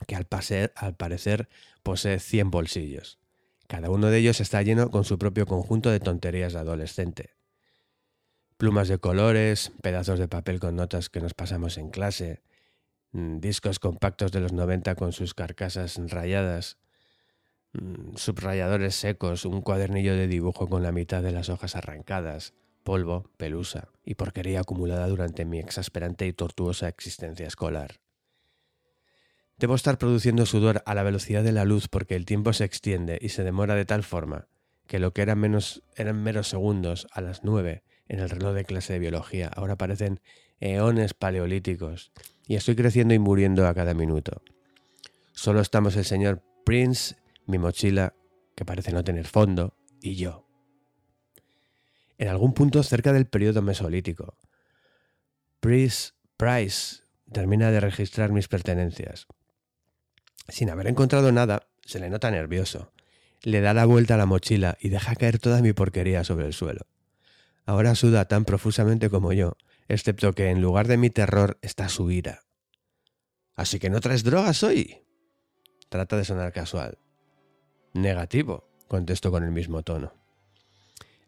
que 0.05 0.15
al, 0.17 0.27
al 0.75 0.95
parecer 0.95 1.47
posee 1.81 2.19
cien 2.19 2.51
bolsillos. 2.51 3.19
Cada 3.67 3.89
uno 3.89 4.07
de 4.07 4.17
ellos 4.17 4.41
está 4.41 4.61
lleno 4.63 4.91
con 4.91 5.05
su 5.05 5.17
propio 5.17 5.45
conjunto 5.45 5.89
de 5.89 6.01
tonterías 6.01 6.51
de 6.51 6.59
adolescente. 6.59 7.35
Plumas 8.57 8.89
de 8.89 8.97
colores, 8.97 9.71
pedazos 9.81 10.19
de 10.19 10.27
papel 10.27 10.59
con 10.59 10.75
notas 10.75 11.09
que 11.09 11.21
nos 11.21 11.33
pasamos 11.33 11.77
en 11.77 11.89
clase, 11.89 12.41
mm, 13.13 13.39
discos 13.39 13.79
compactos 13.79 14.33
de 14.33 14.41
los 14.41 14.51
90 14.51 14.95
con 14.95 15.13
sus 15.13 15.33
carcasas 15.33 15.97
rayadas, 16.07 16.77
subrayadores 18.15 18.95
secos, 18.95 19.45
un 19.45 19.61
cuadernillo 19.61 20.15
de 20.15 20.27
dibujo 20.27 20.67
con 20.67 20.83
la 20.83 20.91
mitad 20.91 21.23
de 21.23 21.31
las 21.31 21.49
hojas 21.49 21.75
arrancadas, 21.75 22.53
polvo, 22.83 23.29
pelusa 23.37 23.89
y 24.03 24.15
porquería 24.15 24.61
acumulada 24.61 25.07
durante 25.07 25.45
mi 25.45 25.59
exasperante 25.59 26.27
y 26.27 26.33
tortuosa 26.33 26.87
existencia 26.87 27.47
escolar. 27.47 28.01
Debo 29.57 29.75
estar 29.75 29.97
produciendo 29.97 30.45
sudor 30.45 30.81
a 30.85 30.95
la 30.95 31.03
velocidad 31.03 31.43
de 31.43 31.51
la 31.51 31.65
luz 31.65 31.87
porque 31.87 32.15
el 32.15 32.25
tiempo 32.25 32.51
se 32.51 32.63
extiende 32.63 33.19
y 33.21 33.29
se 33.29 33.43
demora 33.43 33.75
de 33.75 33.85
tal 33.85 34.03
forma 34.03 34.47
que 34.87 34.99
lo 34.99 35.13
que 35.13 35.21
eran, 35.21 35.39
menos, 35.39 35.83
eran 35.95 36.21
meros 36.21 36.49
segundos 36.49 37.07
a 37.11 37.21
las 37.21 37.43
nueve 37.43 37.83
en 38.07 38.19
el 38.19 38.29
reloj 38.29 38.53
de 38.53 38.65
clase 38.65 38.93
de 38.93 38.99
biología 38.99 39.47
ahora 39.55 39.77
parecen 39.77 40.19
eones 40.59 41.13
paleolíticos 41.13 42.11
y 42.47 42.55
estoy 42.55 42.75
creciendo 42.75 43.13
y 43.13 43.19
muriendo 43.19 43.67
a 43.67 43.73
cada 43.73 43.93
minuto. 43.93 44.41
Solo 45.31 45.61
estamos 45.61 45.95
el 45.95 46.05
señor 46.05 46.43
Prince, 46.65 47.15
mi 47.45 47.57
mochila, 47.57 48.15
que 48.55 48.65
parece 48.65 48.91
no 48.91 49.03
tener 49.03 49.27
fondo, 49.27 49.75
y 50.01 50.15
yo 50.15 50.51
en 52.21 52.27
algún 52.27 52.53
punto 52.53 52.83
cerca 52.83 53.13
del 53.13 53.25
periodo 53.25 53.63
mesolítico. 53.63 54.37
Price, 55.59 56.11
Price 56.37 56.97
termina 57.31 57.71
de 57.71 57.79
registrar 57.79 58.31
mis 58.31 58.47
pertenencias. 58.47 59.25
Sin 60.47 60.69
haber 60.69 60.85
encontrado 60.85 61.31
nada, 61.31 61.67
se 61.83 61.99
le 61.99 62.11
nota 62.11 62.29
nervioso. 62.29 62.93
Le 63.41 63.59
da 63.61 63.73
la 63.73 63.85
vuelta 63.85 64.13
a 64.13 64.17
la 64.17 64.27
mochila 64.27 64.77
y 64.79 64.89
deja 64.89 65.15
caer 65.15 65.39
toda 65.39 65.63
mi 65.63 65.73
porquería 65.73 66.23
sobre 66.23 66.45
el 66.45 66.53
suelo. 66.53 66.85
Ahora 67.65 67.95
suda 67.95 68.25
tan 68.25 68.45
profusamente 68.45 69.09
como 69.09 69.33
yo, 69.33 69.57
excepto 69.87 70.33
que 70.33 70.51
en 70.51 70.61
lugar 70.61 70.87
de 70.87 70.97
mi 70.97 71.09
terror 71.09 71.57
está 71.63 71.89
su 71.89 72.11
ira. 72.11 72.43
¿Así 73.55 73.79
que 73.79 73.89
no 73.89 73.99
traes 73.99 74.23
drogas 74.23 74.61
hoy? 74.61 75.01
Trata 75.89 76.17
de 76.17 76.25
sonar 76.25 76.53
casual. 76.53 76.99
Negativo, 77.93 78.69
contesto 78.87 79.31
con 79.31 79.43
el 79.43 79.51
mismo 79.51 79.83
tono. 79.83 80.13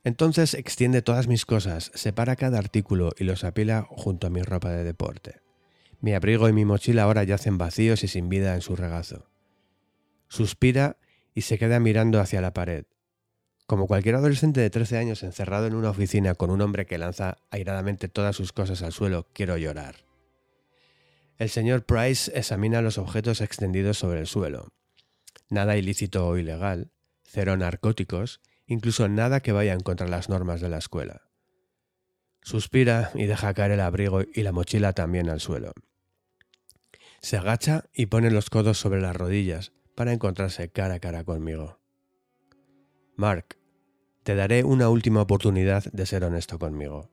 Entonces 0.04 0.54
extiende 0.54 1.02
todas 1.02 1.28
mis 1.28 1.46
cosas, 1.46 1.92
separa 1.94 2.36
cada 2.36 2.60
artículo 2.60 3.12
y 3.18 3.24
los 3.24 3.44
apila 3.44 3.86
junto 3.90 4.28
a 4.28 4.30
mi 4.30 4.42
ropa 4.42 4.70
de 4.72 4.84
deporte. 4.84 5.42
Mi 6.02 6.14
abrigo 6.14 6.50
y 6.50 6.54
mi 6.54 6.66
mochila 6.66 7.04
ahora 7.04 7.24
yacen 7.24 7.58
vacíos 7.58 8.04
y 8.04 8.08
sin 8.08 8.28
vida 8.28 8.54
en 8.56 8.62
su 8.62 8.76
regazo. 8.76 9.30
Suspira 10.28 10.98
y 11.34 11.42
se 11.42 11.58
queda 11.58 11.80
mirando 11.80 12.20
hacia 12.20 12.42
la 12.42 12.54
pared. 12.54 12.86
Como 13.66 13.88
cualquier 13.88 14.16
adolescente 14.16 14.60
de 14.60 14.70
13 14.70 14.98
años 14.98 15.24
encerrado 15.24 15.68
en 15.68 15.76
una 15.76 15.90
oficina 15.90 16.36
con 16.36 16.50
un 16.50 16.62
hombre 16.62 16.86
que 16.86 16.98
lanza 16.98 17.38
airadamente 17.50 18.10
todas 18.10 18.36
sus 18.36 18.52
cosas 18.52 18.82
al 18.82 18.92
suelo, 18.92 19.28
quiero 19.34 19.58
llorar. 19.58 19.96
El 21.38 21.50
señor 21.50 21.86
Price 21.86 22.32
examina 22.36 22.82
los 22.82 22.98
objetos 22.98 23.40
extendidos 23.40 23.98
sobre 23.98 24.20
el 24.20 24.28
suelo. 24.28 24.74
Nada 25.54 25.78
ilícito 25.78 26.28
o 26.28 26.36
ilegal, 26.36 26.90
cero 27.22 27.56
narcóticos 27.56 28.42
incluso 28.66 29.08
nada 29.08 29.42
que 29.42 29.52
vaya 29.52 29.74
en 29.74 29.82
contra 29.82 30.08
las 30.08 30.28
normas 30.28 30.62
de 30.62 30.70
la 30.70 30.80
escuela. 30.80 31.30
Suspira 32.42 33.12
y 33.14 33.26
deja 33.26 33.54
caer 33.54 33.74
el 33.74 33.82
abrigo 33.82 34.22
y 34.34 34.42
la 34.42 34.52
mochila 34.52 34.94
también 34.94 35.30
al 35.30 35.42
suelo. 35.42 35.74
Se 37.22 37.38
agacha 37.38 37.86
y 37.94 38.08
pone 38.08 38.32
los 38.32 38.50
codos 38.50 38.80
sobre 38.80 39.00
las 39.00 39.16
rodillas 39.16 39.74
para 39.94 40.12
encontrarse 40.12 40.72
cara 40.72 40.96
a 40.96 41.00
cara 41.00 41.24
conmigo. 41.24 41.80
Mark, 43.16 43.56
te 44.24 44.34
daré 44.34 44.64
una 44.64 44.90
última 44.90 45.22
oportunidad 45.22 45.84
de 45.84 46.08
ser 46.08 46.24
honesto 46.24 46.58
conmigo. 46.58 47.12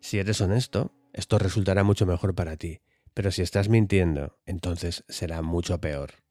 Si 0.00 0.18
eres 0.18 0.40
honesto, 0.40 0.94
esto 1.12 1.38
resultará 1.38 1.84
mucho 1.84 2.06
mejor 2.06 2.34
para 2.34 2.56
ti, 2.56 2.80
pero 3.12 3.30
si 3.30 3.42
estás 3.42 3.68
mintiendo, 3.68 4.38
entonces 4.46 5.04
será 5.08 5.42
mucho 5.42 5.78
peor. 5.82 6.27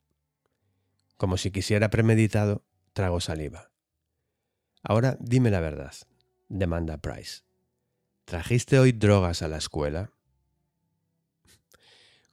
Como 1.17 1.37
si 1.37 1.51
quisiera 1.51 1.89
premeditado, 1.89 2.63
trago 2.93 3.19
saliva. 3.19 3.71
Ahora 4.83 5.17
dime 5.19 5.51
la 5.51 5.59
verdad, 5.59 5.93
demanda 6.47 6.97
Price. 6.97 7.41
¿Trajiste 8.25 8.79
hoy 8.79 8.91
drogas 8.91 9.41
a 9.41 9.47
la 9.47 9.57
escuela? 9.57 10.11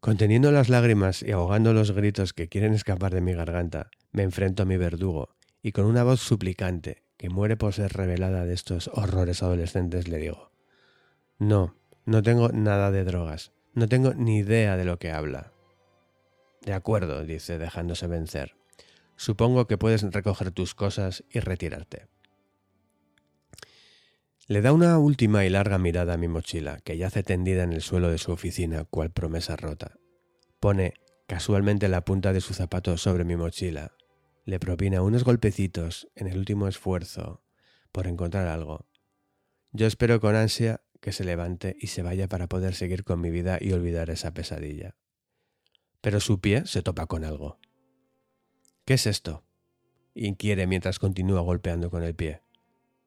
Conteniendo 0.00 0.52
las 0.52 0.68
lágrimas 0.68 1.22
y 1.22 1.32
ahogando 1.32 1.72
los 1.72 1.92
gritos 1.92 2.34
que 2.34 2.48
quieren 2.48 2.74
escapar 2.74 3.14
de 3.14 3.22
mi 3.22 3.32
garganta, 3.32 3.90
me 4.12 4.22
enfrento 4.22 4.62
a 4.62 4.66
mi 4.66 4.76
verdugo 4.76 5.34
y 5.62 5.72
con 5.72 5.86
una 5.86 6.04
voz 6.04 6.20
suplicante, 6.20 7.04
que 7.16 7.30
muere 7.30 7.56
por 7.56 7.72
ser 7.72 7.92
revelada 7.92 8.44
de 8.44 8.52
estos 8.52 8.90
horrores 8.92 9.42
adolescentes, 9.42 10.08
le 10.08 10.18
digo, 10.18 10.50
No, 11.38 11.74
no 12.04 12.22
tengo 12.22 12.50
nada 12.50 12.90
de 12.90 13.04
drogas, 13.04 13.52
no 13.72 13.88
tengo 13.88 14.12
ni 14.12 14.38
idea 14.38 14.76
de 14.76 14.84
lo 14.84 14.98
que 14.98 15.10
habla. 15.10 15.52
De 16.60 16.74
acuerdo, 16.74 17.24
dice, 17.24 17.56
dejándose 17.56 18.06
vencer. 18.06 18.56
Supongo 19.16 19.66
que 19.66 19.78
puedes 19.78 20.02
recoger 20.02 20.50
tus 20.50 20.74
cosas 20.74 21.24
y 21.30 21.40
retirarte. 21.40 22.08
Le 24.46 24.60
da 24.60 24.72
una 24.72 24.98
última 24.98 25.46
y 25.46 25.48
larga 25.48 25.78
mirada 25.78 26.14
a 26.14 26.18
mi 26.18 26.28
mochila, 26.28 26.80
que 26.80 26.98
yace 26.98 27.22
tendida 27.22 27.62
en 27.62 27.72
el 27.72 27.80
suelo 27.80 28.10
de 28.10 28.18
su 28.18 28.30
oficina, 28.30 28.84
cual 28.84 29.10
promesa 29.10 29.56
rota. 29.56 29.92
Pone 30.60 30.94
casualmente 31.26 31.88
la 31.88 32.04
punta 32.04 32.34
de 32.34 32.42
su 32.42 32.52
zapato 32.52 32.98
sobre 32.98 33.24
mi 33.24 33.36
mochila. 33.36 33.92
Le 34.44 34.60
propina 34.60 35.00
unos 35.00 35.24
golpecitos 35.24 36.08
en 36.14 36.26
el 36.26 36.36
último 36.36 36.68
esfuerzo 36.68 37.42
por 37.90 38.06
encontrar 38.06 38.46
algo. 38.46 38.86
Yo 39.72 39.86
espero 39.86 40.20
con 40.20 40.36
ansia 40.36 40.82
que 41.00 41.12
se 41.12 41.24
levante 41.24 41.76
y 41.80 41.86
se 41.86 42.02
vaya 42.02 42.28
para 42.28 42.46
poder 42.46 42.74
seguir 42.74 43.04
con 43.04 43.20
mi 43.20 43.30
vida 43.30 43.58
y 43.60 43.72
olvidar 43.72 44.10
esa 44.10 44.34
pesadilla. 44.34 44.96
Pero 46.02 46.20
su 46.20 46.40
pie 46.40 46.66
se 46.66 46.82
topa 46.82 47.06
con 47.06 47.24
algo. 47.24 47.58
¿Qué 48.84 48.94
es 48.94 49.06
esto? 49.06 49.44
inquiere 50.14 50.66
mientras 50.66 50.98
continúa 50.98 51.40
golpeando 51.40 51.90
con 51.90 52.02
el 52.02 52.14
pie. 52.14 52.42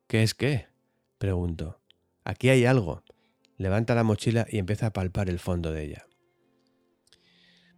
¿Qué 0.08 0.24
es 0.24 0.34
qué? 0.34 0.68
Pregunto. 1.20 1.80
Aquí 2.24 2.50
hay 2.50 2.66
algo. 2.66 3.04
Levanta 3.58 3.94
la 3.96 4.04
mochila 4.04 4.48
y 4.50 4.58
empieza 4.58 4.88
a 4.88 4.94
palpar 4.94 5.30
el 5.30 5.40
fondo 5.40 5.72
de 5.72 5.84
ella. 5.84 6.08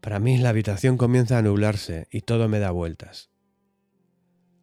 Para 0.01 0.19
mí 0.19 0.37
la 0.37 0.49
habitación 0.49 0.97
comienza 0.97 1.37
a 1.37 1.41
nublarse 1.41 2.07
y 2.09 2.21
todo 2.21 2.47
me 2.47 2.59
da 2.59 2.71
vueltas. 2.71 3.29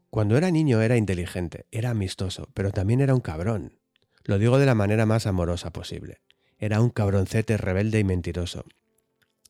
Cuando 0.09 0.39
era 0.39 0.51
niño 0.51 0.81
era 0.81 0.97
inteligente, 0.97 1.67
era 1.71 1.91
amistoso, 1.91 2.49
pero 2.55 2.71
también 2.71 3.03
era 3.03 3.15
un 3.15 3.21
cabrón. 3.21 3.79
Lo 4.25 4.39
digo 4.39 4.59
de 4.59 4.67
la 4.67 4.75
manera 4.75 5.05
más 5.05 5.27
amorosa 5.27 5.71
posible. 5.73 6.23
Era 6.59 6.81
un 6.81 6.89
cabroncete 6.89 7.59
rebelde 7.59 7.99
y 7.99 8.05
mentiroso, 8.05 8.65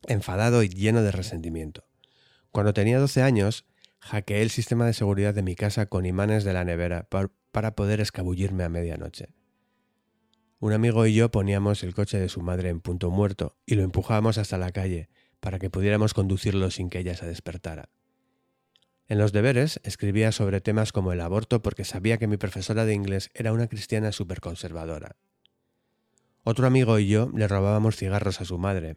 enfadado 0.09 0.65
y 0.65 0.69
lleno 0.69 1.03
de 1.03 1.13
resentimiento. 1.13 1.87
Cuando 2.51 2.75
tenía 2.75 2.99
12 2.99 3.23
años, 3.23 3.65
hackeé 4.07 4.43
el 4.43 4.51
sistema 4.51 4.87
de 4.87 4.93
seguridad 4.93 5.35
de 5.35 5.43
mi 5.43 5.57
casa 5.57 5.87
con 5.87 6.07
imanes 6.07 6.45
de 6.45 6.53
la 6.53 6.65
nevera 6.65 7.09
para 7.53 7.75
poder 7.75 8.01
escabullirme 8.01 8.65
a 8.65 8.69
medianoche. 8.69 9.29
Un 10.59 10.73
amigo 10.73 11.07
y 11.07 11.15
yo 11.15 11.31
poníamos 11.31 11.83
el 11.83 11.95
coche 11.95 12.19
de 12.19 12.29
su 12.29 12.41
madre 12.41 12.71
en 12.71 12.81
punto 12.81 13.11
muerto 13.11 13.57
y 13.67 13.75
lo 13.75 13.83
empujábamos 13.83 14.39
hasta 14.39 14.57
la 14.57 14.73
calle 14.73 15.09
para 15.41 15.59
que 15.59 15.71
pudiéramos 15.71 16.15
conducirlo 16.15 16.71
sin 16.71 16.89
que 16.89 17.01
ella 17.01 17.15
se 17.15 17.27
despertara. 17.27 17.91
En 19.09 19.19
los 19.19 19.33
deberes 19.33 19.81
escribía 19.85 20.33
sobre 20.33 20.61
temas 20.61 20.93
como 20.93 21.13
el 21.13 21.21
aborto 21.21 21.61
porque 21.61 21.85
sabía 21.85 22.19
que 22.19 22.27
mi 22.27 22.37
profesora 22.37 22.85
de 22.85 22.95
inglés 22.95 23.31
era 23.35 23.53
una 23.53 23.69
cristiana 23.69 24.11
conservadora. 24.41 25.17
Otro 26.43 26.67
amigo 26.67 26.99
y 26.99 27.09
yo 27.09 27.31
le 27.35 27.49
robábamos 27.49 27.97
cigarros 27.97 28.41
a 28.41 28.45
su 28.45 28.57
madre 28.57 28.95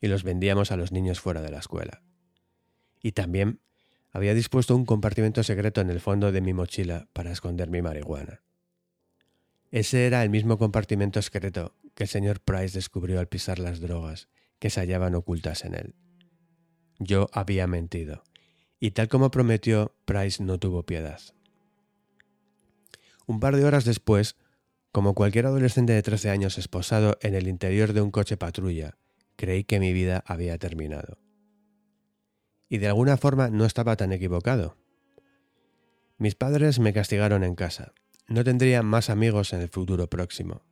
y 0.00 0.08
los 0.08 0.24
vendíamos 0.24 0.72
a 0.72 0.76
los 0.76 0.92
niños 0.92 1.20
fuera 1.20 1.42
de 1.42 1.50
la 1.50 1.58
escuela. 1.58 2.02
Y 3.02 3.12
también 3.12 3.60
había 4.12 4.34
dispuesto 4.34 4.76
un 4.76 4.84
compartimento 4.84 5.42
secreto 5.42 5.80
en 5.80 5.90
el 5.90 6.00
fondo 6.00 6.32
de 6.32 6.42
mi 6.42 6.52
mochila 6.52 7.08
para 7.12 7.32
esconder 7.32 7.70
mi 7.70 7.80
marihuana. 7.80 8.42
Ese 9.70 10.06
era 10.06 10.22
el 10.22 10.28
mismo 10.28 10.58
compartimento 10.58 11.22
secreto 11.22 11.74
que 11.94 12.04
el 12.04 12.08
señor 12.08 12.40
Price 12.40 12.76
descubrió 12.76 13.20
al 13.20 13.28
pisar 13.28 13.58
las 13.58 13.80
drogas 13.80 14.28
que 14.58 14.68
se 14.68 14.80
hallaban 14.80 15.14
ocultas 15.14 15.64
en 15.64 15.74
él. 15.74 15.94
Yo 16.98 17.28
había 17.32 17.66
mentido, 17.66 18.22
y 18.78 18.90
tal 18.90 19.08
como 19.08 19.30
prometió, 19.30 19.94
Price 20.04 20.42
no 20.42 20.58
tuvo 20.58 20.84
piedad. 20.84 21.20
Un 23.26 23.40
par 23.40 23.56
de 23.56 23.64
horas 23.64 23.86
después, 23.86 24.36
como 24.92 25.14
cualquier 25.14 25.46
adolescente 25.46 25.94
de 25.94 26.02
13 26.02 26.28
años 26.28 26.58
esposado 26.58 27.16
en 27.22 27.34
el 27.34 27.48
interior 27.48 27.94
de 27.94 28.02
un 28.02 28.10
coche 28.10 28.36
patrulla, 28.36 28.98
creí 29.36 29.64
que 29.64 29.80
mi 29.80 29.94
vida 29.94 30.22
había 30.26 30.58
terminado 30.58 31.21
y 32.72 32.78
de 32.78 32.86
alguna 32.86 33.18
forma 33.18 33.50
no 33.50 33.66
estaba 33.66 33.96
tan 33.96 34.12
equivocado. 34.12 34.78
Mis 36.16 36.34
padres 36.34 36.78
me 36.78 36.94
castigaron 36.94 37.44
en 37.44 37.54
casa. 37.54 37.92
No 38.28 38.44
tendría 38.44 38.82
más 38.82 39.10
amigos 39.10 39.52
en 39.52 39.60
el 39.60 39.68
futuro 39.68 40.08
próximo. 40.08 40.62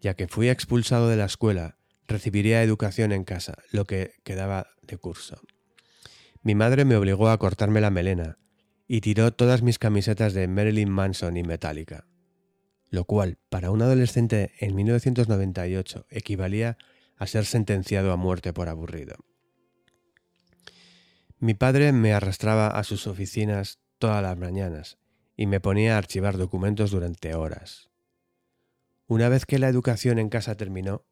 Ya 0.00 0.14
que 0.14 0.28
fui 0.28 0.48
expulsado 0.48 1.08
de 1.08 1.16
la 1.16 1.24
escuela, 1.24 1.78
recibiría 2.06 2.62
educación 2.62 3.10
en 3.10 3.24
casa, 3.24 3.58
lo 3.72 3.86
que 3.86 4.12
quedaba 4.22 4.68
de 4.82 4.98
curso. 4.98 5.40
Mi 6.42 6.54
madre 6.54 6.84
me 6.84 6.94
obligó 6.94 7.28
a 7.28 7.38
cortarme 7.38 7.80
la 7.80 7.90
melena, 7.90 8.38
y 8.86 9.00
tiró 9.00 9.32
todas 9.32 9.62
mis 9.62 9.80
camisetas 9.80 10.34
de 10.34 10.46
Marilyn 10.46 10.90
Manson 10.90 11.36
y 11.36 11.42
Metallica, 11.42 12.06
lo 12.88 13.04
cual 13.04 13.38
para 13.48 13.72
un 13.72 13.82
adolescente 13.82 14.52
en 14.60 14.76
1998 14.76 16.06
equivalía 16.08 16.78
a 17.16 17.26
ser 17.26 17.46
sentenciado 17.46 18.12
a 18.12 18.16
muerte 18.16 18.52
por 18.52 18.68
aburrido. 18.68 19.16
Mi 21.42 21.54
padre 21.54 21.90
me 21.90 22.12
arrastraba 22.12 22.68
a 22.68 22.84
sus 22.84 23.08
oficinas 23.08 23.80
todas 23.98 24.22
las 24.22 24.38
mañanas 24.38 24.98
y 25.36 25.46
me 25.46 25.58
ponía 25.58 25.96
a 25.96 25.98
archivar 25.98 26.38
documentos 26.38 26.92
durante 26.92 27.34
horas. 27.34 27.90
Una 29.08 29.28
vez 29.28 29.44
que 29.44 29.58
la 29.58 29.66
educación 29.66 30.20
en 30.20 30.28
casa 30.28 30.54
terminó, 30.56 31.04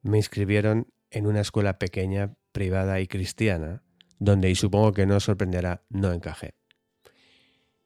me 0.00 0.18
inscribieron 0.18 0.86
en 1.10 1.26
una 1.26 1.40
escuela 1.40 1.80
pequeña, 1.80 2.36
privada 2.52 3.00
y 3.00 3.08
cristiana, 3.08 3.82
donde, 4.20 4.50
y 4.50 4.54
supongo 4.54 4.92
que 4.92 5.04
no 5.04 5.16
os 5.16 5.24
sorprenderá, 5.24 5.82
no 5.88 6.12
encajé. 6.12 6.54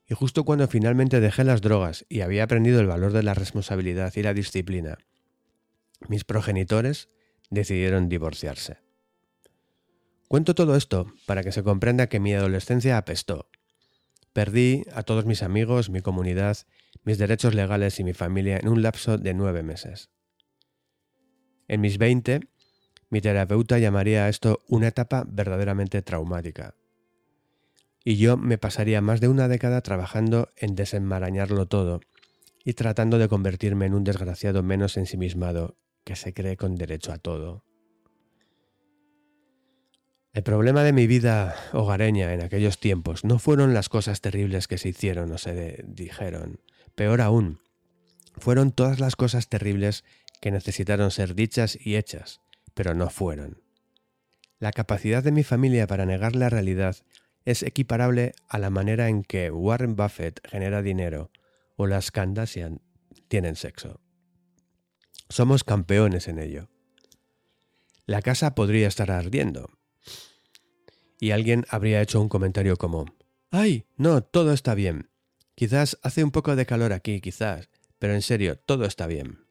Y 0.06 0.12
justo 0.12 0.44
cuando 0.44 0.68
finalmente 0.68 1.18
dejé 1.20 1.44
las 1.44 1.62
drogas 1.62 2.05
y 2.10 2.20
había 2.20 2.44
aprendido 2.44 2.78
el 2.81 2.89
valor 2.89 3.14
de 3.14 3.23
la 3.23 3.32
responsabilidad 3.32 4.12
y 4.16 4.23
la 4.23 4.35
disciplina, 4.35 4.98
mis 6.10 6.24
progenitores 6.24 7.09
decidieron 7.48 8.10
divorciarse. 8.10 8.85
Cuento 10.28 10.55
todo 10.55 10.74
esto 10.74 11.07
para 11.24 11.44
que 11.44 11.53
se 11.53 11.62
comprenda 11.62 12.09
que 12.09 12.19
mi 12.19 12.35
adolescencia 12.35 12.98
apestó. 12.98 13.48
Perdí 14.32 14.85
a 14.93 15.03
todos 15.03 15.24
mis 15.24 15.43
amigos, 15.43 15.89
mi 15.89 16.01
comunidad, 16.01 16.59
mis 17.05 17.19
derechos 17.19 17.55
legales 17.55 18.01
y 18.01 18.05
mi 18.05 18.12
familia 18.12 18.59
en 18.59 18.69
un 18.69 18.82
lapso 18.82 19.19
de 19.19 19.35
nueve 19.35 19.62
meses. 19.62 20.11
En 21.69 21.81
mis 21.81 21.98
veinte, 21.98 22.40
mi 23.09 23.20
terapeuta 23.20 23.78
llamaría 23.78 24.24
a 24.24 24.28
esto 24.28 24.65
una 24.66 24.89
etapa 24.89 25.24
verdaderamente 25.28 26.03
traumática. 26.03 26.74
Y 28.05 28.16
yo 28.16 28.36
me 28.36 28.59
pasaría 28.59 29.01
más 29.01 29.20
de 29.20 29.28
una 29.28 29.48
década 29.48 29.81
trabajando 29.81 30.48
en 30.57 30.74
desenmarañarlo 30.74 31.66
todo 31.66 32.01
y 32.65 32.74
tratando 32.74 33.19
de 33.19 33.28
convertirme 33.28 33.86
en 33.86 33.94
un 33.94 34.05
desgraciado 34.05 34.62
menos 34.65 34.97
ensimismado 34.97 35.77
que 36.05 36.16
se 36.16 36.35
cree 36.35 36.57
con 36.57 36.74
derecho 36.74 37.12
a 37.12 37.19
todo. 37.19 37.65
El 40.36 40.42
problema 40.42 40.82
de 40.82 40.92
mi 40.92 41.06
vida 41.06 41.56
hogareña 41.72 42.34
en 42.34 42.42
aquellos 42.42 42.78
tiempos 42.78 43.24
no 43.24 43.38
fueron 43.38 43.72
las 43.72 43.88
cosas 43.88 44.20
terribles 44.20 44.68
que 44.68 44.76
se 44.76 44.90
hicieron 44.90 45.32
o 45.32 45.38
se 45.38 45.82
dijeron. 45.88 46.60
Peor 46.94 47.22
aún, 47.22 47.60
fueron 48.36 48.70
todas 48.70 49.00
las 49.00 49.16
cosas 49.16 49.48
terribles 49.48 50.04
que 50.42 50.50
necesitaron 50.50 51.10
ser 51.10 51.34
dichas 51.34 51.78
y 51.80 51.96
hechas, 51.96 52.42
pero 52.74 52.92
no 52.92 53.08
fueron. 53.08 53.62
La 54.58 54.72
capacidad 54.72 55.24
de 55.24 55.32
mi 55.32 55.42
familia 55.42 55.86
para 55.86 56.04
negar 56.04 56.36
la 56.36 56.50
realidad 56.50 56.96
es 57.46 57.62
equiparable 57.62 58.34
a 58.46 58.58
la 58.58 58.68
manera 58.68 59.08
en 59.08 59.22
que 59.22 59.50
Warren 59.50 59.96
Buffett 59.96 60.46
genera 60.46 60.82
dinero 60.82 61.30
o 61.76 61.86
las 61.86 62.10
Kardashian 62.10 62.82
tienen 63.28 63.56
sexo. 63.56 64.02
Somos 65.30 65.64
campeones 65.64 66.28
en 66.28 66.38
ello. 66.38 66.68
La 68.04 68.20
casa 68.20 68.54
podría 68.54 68.86
estar 68.86 69.10
ardiendo, 69.10 69.76
y 71.18 71.30
alguien 71.30 71.64
habría 71.68 72.02
hecho 72.02 72.20
un 72.20 72.28
comentario 72.28 72.76
como, 72.76 73.06
¡ay! 73.51 73.86
No, 73.97 74.22
todo 74.22 74.52
está 74.52 74.74
bien. 74.74 75.10
Quizás 75.55 75.98
hace 76.02 76.22
un 76.22 76.30
poco 76.30 76.56
de 76.56 76.66
calor 76.66 76.93
aquí, 76.93 77.20
quizás, 77.20 77.70
pero 77.98 78.14
en 78.14 78.22
serio, 78.22 78.59
todo 78.59 78.84
está 78.84 79.06
bien. 79.06 79.47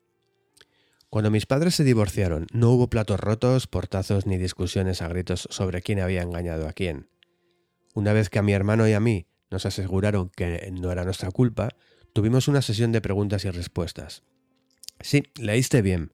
Cuando 1.10 1.32
mis 1.32 1.46
padres 1.46 1.76
se 1.76 1.84
divorciaron, 1.84 2.48
no 2.52 2.72
hubo 2.72 2.90
platos 2.90 3.20
rotos, 3.20 3.68
portazos 3.68 4.26
ni 4.26 4.38
discusiones 4.38 5.02
a 5.02 5.08
gritos 5.08 5.48
sobre 5.50 5.82
quién 5.82 6.00
había 6.00 6.22
engañado 6.22 6.68
a 6.68 6.74
quién. 6.74 7.10
Una 7.94 8.12
vez 8.12 8.30
que 8.30 8.40
a 8.40 8.44
mi 8.44 8.54
hermano 8.54 8.88
y 8.88 8.94
a 8.94 9.00
mí 9.00 9.28
nos 9.50 9.66
aseguraron 9.66 10.30
que 10.30 10.70
no 10.74 10.92
era 10.92 11.06
nuestra 11.06 11.32
culpa, 11.32 11.70
tuvimos 12.12 12.48
una 12.48 12.62
sesión 12.62 12.92
de 12.92 13.02
preguntas 13.02 13.46
y 13.46 13.52
respuestas. 13.52 14.24
Sí, 15.00 15.24
leíste 15.40 15.82
bien, 15.82 16.14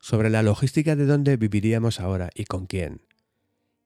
sobre 0.00 0.30
la 0.30 0.42
logística 0.42 0.96
de 0.96 1.06
dónde 1.06 1.36
viviríamos 1.36 2.00
ahora 2.00 2.30
y 2.34 2.44
con 2.44 2.66
quién. 2.66 3.02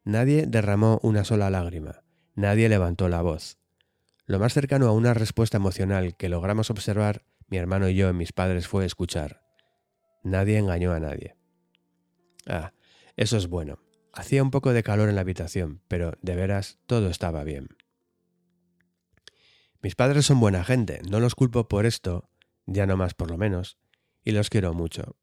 Nadie 0.05 0.47
derramó 0.47 0.99
una 1.03 1.25
sola 1.25 1.49
lágrima, 1.49 2.03
nadie 2.35 2.69
levantó 2.69 3.09
la 3.09 3.23
voz. 3.23 3.59
Lo 4.27 4.41
más 4.41 4.53
cercano 4.53 4.89
a 4.89 4.93
una 4.93 5.15
respuesta 5.15 5.59
emocional 5.59 6.17
que 6.17 6.29
logramos 6.29 6.71
observar 6.71 7.25
mi 7.49 7.59
hermano 7.59 7.89
y 7.89 7.95
yo 7.95 8.09
en 8.09 8.17
mis 8.17 8.33
padres 8.33 8.67
fue 8.67 8.85
escuchar. 8.85 9.43
Nadie 10.25 10.59
engañó 10.59 10.93
a 10.93 11.01
nadie. 11.01 11.37
Ah, 12.47 12.73
eso 13.17 13.37
es 13.37 13.47
bueno. 13.47 13.79
Hacía 14.13 14.43
un 14.43 14.51
poco 14.51 14.73
de 14.73 14.83
calor 14.83 15.09
en 15.09 15.15
la 15.15 15.21
habitación, 15.21 15.83
pero 15.87 16.15
de 16.21 16.35
veras 16.35 16.79
todo 16.87 17.09
estaba 17.09 17.45
bien. 17.45 17.69
Mis 19.83 19.95
padres 19.95 20.27
son 20.27 20.41
buena 20.41 20.65
gente, 20.65 21.01
no 21.09 21.21
los 21.21 21.35
culpo 21.35 21.69
por 21.69 21.87
esto, 21.87 22.29
ya 22.67 22.87
no 22.87 22.97
más 22.97 23.15
por 23.15 23.31
lo 23.31 23.39
menos, 23.39 23.79
y 24.25 24.33
los 24.33 24.51
quiero 24.51 24.75
mucho. 24.75 25.17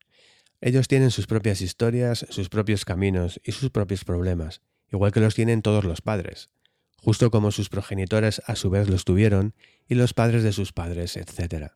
Ellos 0.61 0.87
tienen 0.87 1.11
sus 1.11 1.25
propias 1.25 1.61
historias, 1.61 2.25
sus 2.29 2.49
propios 2.49 2.83
caminos 2.83 3.39
y 3.43 3.53
sus 3.53 3.69
propios 3.69 4.03
problemas, 4.03 4.61
igual 4.91 5.11
que 5.13 5.21
los 5.21 5.35
tienen 5.35 5.61
todos 5.61 5.85
los 5.85 6.01
padres, 6.01 6.49
justo 6.97 7.31
como 7.31 7.51
sus 7.51 7.69
progenitores 7.69 8.41
a 8.45 8.55
su 8.55 8.69
vez 8.69 8.89
los 8.89 9.05
tuvieron 9.05 9.53
y 9.87 9.95
los 9.95 10.13
padres 10.13 10.43
de 10.43 10.51
sus 10.51 10.73
padres, 10.73 11.15
etc. 11.15 11.71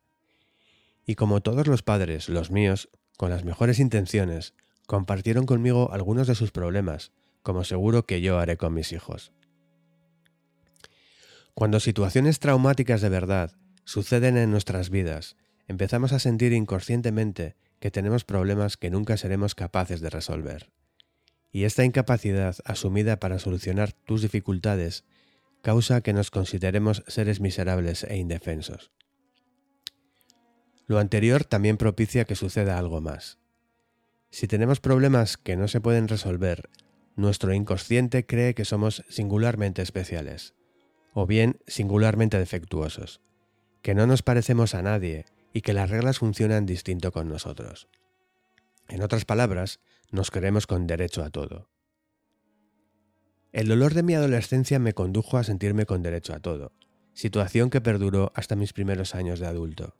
Y 1.06 1.14
como 1.14 1.40
todos 1.40 1.66
los 1.66 1.82
padres, 1.82 2.28
los 2.28 2.50
míos, 2.50 2.90
con 3.16 3.30
las 3.30 3.44
mejores 3.44 3.78
intenciones, 3.78 4.52
compartieron 4.86 5.46
conmigo 5.46 5.90
algunos 5.92 6.26
de 6.26 6.34
sus 6.34 6.50
problemas, 6.50 7.12
como 7.42 7.64
seguro 7.64 8.04
que 8.04 8.20
yo 8.20 8.38
haré 8.38 8.58
con 8.58 8.74
mis 8.74 8.92
hijos. 8.92 9.32
Cuando 11.54 11.80
situaciones 11.80 12.38
traumáticas 12.38 13.00
de 13.00 13.08
verdad 13.08 13.52
suceden 13.84 14.36
en 14.36 14.50
nuestras 14.50 14.90
vidas, 14.90 15.36
empezamos 15.68 16.12
a 16.12 16.18
sentir 16.18 16.52
inconscientemente 16.52 17.56
que 17.84 17.90
tenemos 17.90 18.24
problemas 18.24 18.78
que 18.78 18.88
nunca 18.88 19.18
seremos 19.18 19.54
capaces 19.54 20.00
de 20.00 20.08
resolver. 20.08 20.70
Y 21.52 21.64
esta 21.64 21.84
incapacidad 21.84 22.56
asumida 22.64 23.20
para 23.20 23.38
solucionar 23.38 23.92
tus 23.92 24.22
dificultades 24.22 25.04
causa 25.60 26.00
que 26.00 26.14
nos 26.14 26.30
consideremos 26.30 27.04
seres 27.08 27.40
miserables 27.40 28.04
e 28.04 28.16
indefensos. 28.16 28.90
Lo 30.86 30.98
anterior 30.98 31.44
también 31.44 31.76
propicia 31.76 32.24
que 32.24 32.36
suceda 32.36 32.78
algo 32.78 33.02
más. 33.02 33.36
Si 34.30 34.48
tenemos 34.48 34.80
problemas 34.80 35.36
que 35.36 35.58
no 35.58 35.68
se 35.68 35.82
pueden 35.82 36.08
resolver, 36.08 36.70
nuestro 37.16 37.52
inconsciente 37.52 38.24
cree 38.24 38.54
que 38.54 38.64
somos 38.64 39.04
singularmente 39.10 39.82
especiales, 39.82 40.54
o 41.12 41.26
bien 41.26 41.60
singularmente 41.66 42.38
defectuosos, 42.38 43.20
que 43.82 43.94
no 43.94 44.06
nos 44.06 44.22
parecemos 44.22 44.74
a 44.74 44.80
nadie 44.80 45.26
y 45.54 45.62
que 45.62 45.72
las 45.72 45.88
reglas 45.88 46.18
funcionan 46.18 46.66
distinto 46.66 47.12
con 47.12 47.28
nosotros. 47.28 47.88
En 48.88 49.02
otras 49.02 49.24
palabras, 49.24 49.80
nos 50.10 50.30
creemos 50.30 50.66
con 50.66 50.86
derecho 50.86 51.22
a 51.22 51.30
todo. 51.30 51.70
El 53.52 53.68
dolor 53.68 53.94
de 53.94 54.02
mi 54.02 54.14
adolescencia 54.14 54.80
me 54.80 54.94
condujo 54.94 55.38
a 55.38 55.44
sentirme 55.44 55.86
con 55.86 56.02
derecho 56.02 56.34
a 56.34 56.40
todo, 56.40 56.72
situación 57.12 57.70
que 57.70 57.80
perduró 57.80 58.32
hasta 58.34 58.56
mis 58.56 58.72
primeros 58.72 59.14
años 59.14 59.38
de 59.38 59.46
adulto. 59.46 59.96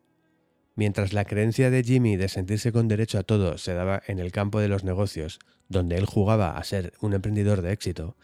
Mientras 0.75 1.13
la 1.13 1.25
creencia 1.25 1.71
de 1.71 1.85
Jimmy 1.85 2.17
de 2.17 2.29
sentirse 2.29 2.73
con 2.73 2.89
derecho 2.89 3.21
a 3.21 3.23
todo 3.23 3.57
se 3.57 3.75
daba 3.75 4.03
en 4.09 4.19
el 4.19 4.33
campo 4.33 4.59
de 4.59 4.67
los 4.67 4.83
negocios, 4.83 5.39
donde 5.69 5.97
él 5.97 6.05
jugaba 6.05 6.59
a 6.59 6.65
ser 6.65 6.95
un 7.01 7.15
emprendedor 7.15 7.63
de 7.63 7.71
éxito, 7.71 8.17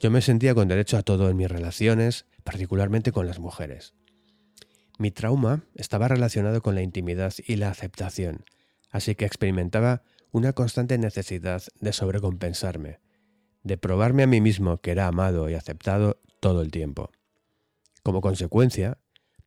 yo 0.00 0.10
me 0.10 0.22
sentía 0.22 0.54
con 0.54 0.68
derecho 0.68 0.96
a 0.96 1.02
todo 1.02 1.28
en 1.28 1.36
mis 1.36 1.50
relaciones, 1.50 2.24
particularmente 2.42 3.12
con 3.12 3.26
las 3.26 3.38
mujeres. 3.38 3.92
Mi 4.98 5.10
trauma 5.10 5.64
estaba 5.74 6.08
relacionado 6.08 6.62
con 6.62 6.74
la 6.74 6.82
intimidad 6.82 7.34
y 7.46 7.56
la 7.56 7.68
aceptación, 7.68 8.44
así 8.90 9.14
que 9.14 9.24
experimentaba 9.24 10.02
una 10.30 10.52
constante 10.52 10.98
necesidad 10.98 11.62
de 11.80 11.92
sobrecompensarme, 11.92 13.00
de 13.62 13.78
probarme 13.78 14.22
a 14.24 14.26
mí 14.26 14.40
mismo 14.40 14.78
que 14.78 14.92
era 14.92 15.06
amado 15.06 15.48
y 15.50 15.54
aceptado 15.54 16.20
todo 16.40 16.62
el 16.62 16.70
tiempo. 16.70 17.10
Como 18.02 18.20
consecuencia, 18.20 18.98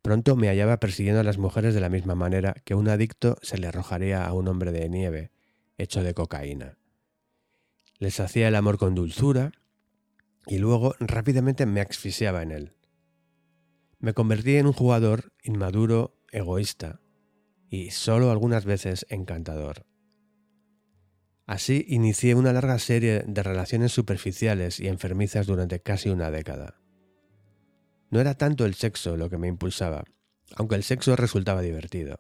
pronto 0.02 0.36
me 0.36 0.48
hallaba 0.48 0.80
persiguiendo 0.80 1.22
a 1.22 1.24
las 1.24 1.38
mujeres 1.38 1.74
de 1.74 1.82
la 1.82 1.90
misma 1.90 2.16
manera 2.16 2.56
que 2.66 2.76
un 2.76 2.90
adicto 2.90 3.38
se 3.42 3.58
le 3.58 3.68
arrojaría 3.68 4.26
a 4.26 4.34
un 4.34 4.48
hombre 4.48 4.72
de 4.72 4.90
nieve, 4.90 5.32
hecho 5.78 6.04
de 6.04 6.14
cocaína. 6.14 6.78
Les 8.00 8.20
hacía 8.20 8.48
el 8.48 8.56
amor 8.56 8.78
con 8.78 8.96
dulzura 8.96 9.52
y 10.46 10.58
luego 10.58 10.96
rápidamente 11.00 11.66
me 11.66 11.82
asfixiaba 11.82 12.42
en 12.42 12.52
él. 12.52 12.77
Me 14.00 14.14
convertí 14.14 14.58
en 14.58 14.68
un 14.68 14.74
jugador 14.74 15.34
inmaduro, 15.44 16.20
egoísta 16.32 17.02
y 17.70 17.92
solo 17.92 18.32
algunas 18.32 18.66
veces 18.66 19.06
encantador. 19.10 19.86
Así 21.48 21.86
inicié 21.88 22.36
una 22.36 22.54
larga 22.54 22.78
serie 22.78 23.24
de 23.26 23.44
relaciones 23.44 23.92
superficiales 23.92 24.80
y 24.80 24.88
enfermizas 24.88 25.48
durante 25.48 25.82
casi 25.82 26.10
una 26.10 26.30
década. 26.30 26.80
No 28.10 28.20
era 28.20 28.36
tanto 28.36 28.66
el 28.66 28.76
sexo 28.76 29.18
lo 29.18 29.30
que 29.30 29.38
me 29.38 29.48
impulsaba, 29.48 30.04
aunque 30.56 30.76
el 30.76 30.84
sexo 30.84 31.16
resultaba 31.16 31.62
divertido. 31.62 32.20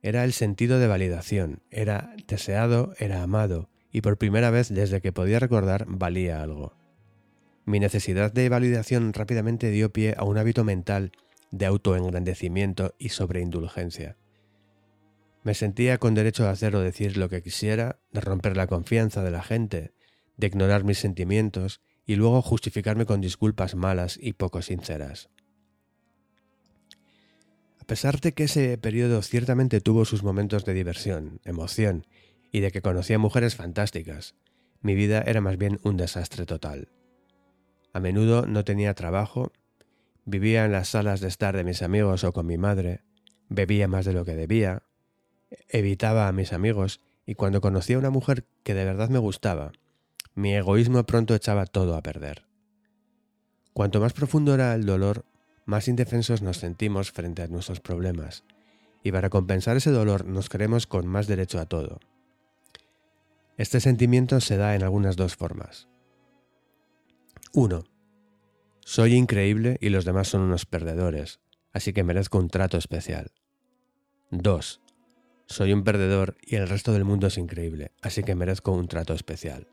Era 0.00 0.24
el 0.24 0.32
sentido 0.32 0.78
de 0.78 0.86
validación, 0.86 1.62
era 1.70 2.14
deseado, 2.26 2.94
era 2.98 3.22
amado, 3.22 3.70
y 3.90 4.00
por 4.00 4.18
primera 4.18 4.50
vez 4.50 4.68
desde 4.68 5.00
que 5.00 5.12
podía 5.12 5.40
recordar 5.40 5.86
valía 5.88 6.42
algo. 6.42 6.77
Mi 7.68 7.80
necesidad 7.80 8.32
de 8.32 8.48
validación 8.48 9.12
rápidamente 9.12 9.70
dio 9.70 9.92
pie 9.92 10.14
a 10.16 10.24
un 10.24 10.38
hábito 10.38 10.64
mental 10.64 11.12
de 11.50 11.66
autoengrandecimiento 11.66 12.94
y 12.98 13.10
sobreindulgencia. 13.10 14.16
Me 15.44 15.54
sentía 15.54 15.98
con 15.98 16.14
derecho 16.14 16.46
a 16.46 16.50
hacer 16.50 16.74
o 16.74 16.80
decir 16.80 17.18
lo 17.18 17.28
que 17.28 17.42
quisiera, 17.42 18.00
de 18.10 18.22
romper 18.22 18.56
la 18.56 18.66
confianza 18.66 19.22
de 19.22 19.30
la 19.30 19.42
gente, 19.42 19.92
de 20.38 20.46
ignorar 20.46 20.84
mis 20.84 20.98
sentimientos 20.98 21.82
y 22.06 22.16
luego 22.16 22.40
justificarme 22.40 23.04
con 23.04 23.20
disculpas 23.20 23.74
malas 23.74 24.18
y 24.20 24.32
poco 24.32 24.62
sinceras. 24.62 25.28
A 27.80 27.84
pesar 27.84 28.20
de 28.20 28.32
que 28.32 28.44
ese 28.44 28.78
periodo 28.78 29.20
ciertamente 29.20 29.82
tuvo 29.82 30.06
sus 30.06 30.22
momentos 30.22 30.64
de 30.64 30.72
diversión, 30.72 31.40
emoción 31.44 32.06
y 32.50 32.60
de 32.60 32.70
que 32.70 32.82
conocía 32.82 33.18
mujeres 33.18 33.56
fantásticas, 33.56 34.34
mi 34.80 34.94
vida 34.94 35.22
era 35.26 35.42
más 35.42 35.58
bien 35.58 35.80
un 35.82 35.98
desastre 35.98 36.46
total. 36.46 36.88
A 37.92 38.00
menudo 38.00 38.46
no 38.46 38.64
tenía 38.64 38.94
trabajo, 38.94 39.52
vivía 40.24 40.64
en 40.64 40.72
las 40.72 40.88
salas 40.88 41.20
de 41.20 41.28
estar 41.28 41.56
de 41.56 41.64
mis 41.64 41.82
amigos 41.82 42.24
o 42.24 42.32
con 42.32 42.46
mi 42.46 42.58
madre, 42.58 43.02
bebía 43.48 43.88
más 43.88 44.04
de 44.04 44.12
lo 44.12 44.24
que 44.24 44.34
debía, 44.36 44.82
evitaba 45.68 46.28
a 46.28 46.32
mis 46.32 46.52
amigos 46.52 47.00
y 47.26 47.34
cuando 47.34 47.60
conocía 47.60 47.96
a 47.96 47.98
una 47.98 48.10
mujer 48.10 48.44
que 48.62 48.74
de 48.74 48.84
verdad 48.84 49.08
me 49.08 49.18
gustaba, 49.18 49.72
mi 50.34 50.54
egoísmo 50.54 51.04
pronto 51.04 51.34
echaba 51.34 51.66
todo 51.66 51.96
a 51.96 52.02
perder. 52.02 52.46
Cuanto 53.72 54.00
más 54.00 54.12
profundo 54.12 54.54
era 54.54 54.74
el 54.74 54.86
dolor, 54.86 55.24
más 55.64 55.88
indefensos 55.88 56.42
nos 56.42 56.58
sentimos 56.58 57.12
frente 57.12 57.42
a 57.42 57.48
nuestros 57.48 57.80
problemas, 57.80 58.44
y 59.02 59.12
para 59.12 59.30
compensar 59.30 59.76
ese 59.76 59.90
dolor 59.90 60.24
nos 60.24 60.48
creemos 60.48 60.86
con 60.86 61.06
más 61.06 61.26
derecho 61.26 61.60
a 61.60 61.66
todo. 61.66 62.00
Este 63.56 63.80
sentimiento 63.80 64.40
se 64.40 64.56
da 64.56 64.74
en 64.74 64.82
algunas 64.82 65.16
dos 65.16 65.36
formas. 65.36 65.88
1. 67.52 67.84
Soy 68.80 69.14
increíble 69.14 69.78
y 69.80 69.88
los 69.88 70.04
demás 70.04 70.28
son 70.28 70.42
unos 70.42 70.66
perdedores, 70.66 71.40
así 71.72 71.92
que 71.92 72.04
merezco 72.04 72.38
un 72.38 72.48
trato 72.48 72.76
especial. 72.76 73.32
2. 74.30 74.80
Soy 75.46 75.72
un 75.72 75.82
perdedor 75.82 76.36
y 76.42 76.56
el 76.56 76.68
resto 76.68 76.92
del 76.92 77.04
mundo 77.04 77.26
es 77.28 77.38
increíble, 77.38 77.92
así 78.02 78.22
que 78.22 78.34
merezco 78.34 78.72
un 78.72 78.86
trato 78.86 79.14
especial. 79.14 79.68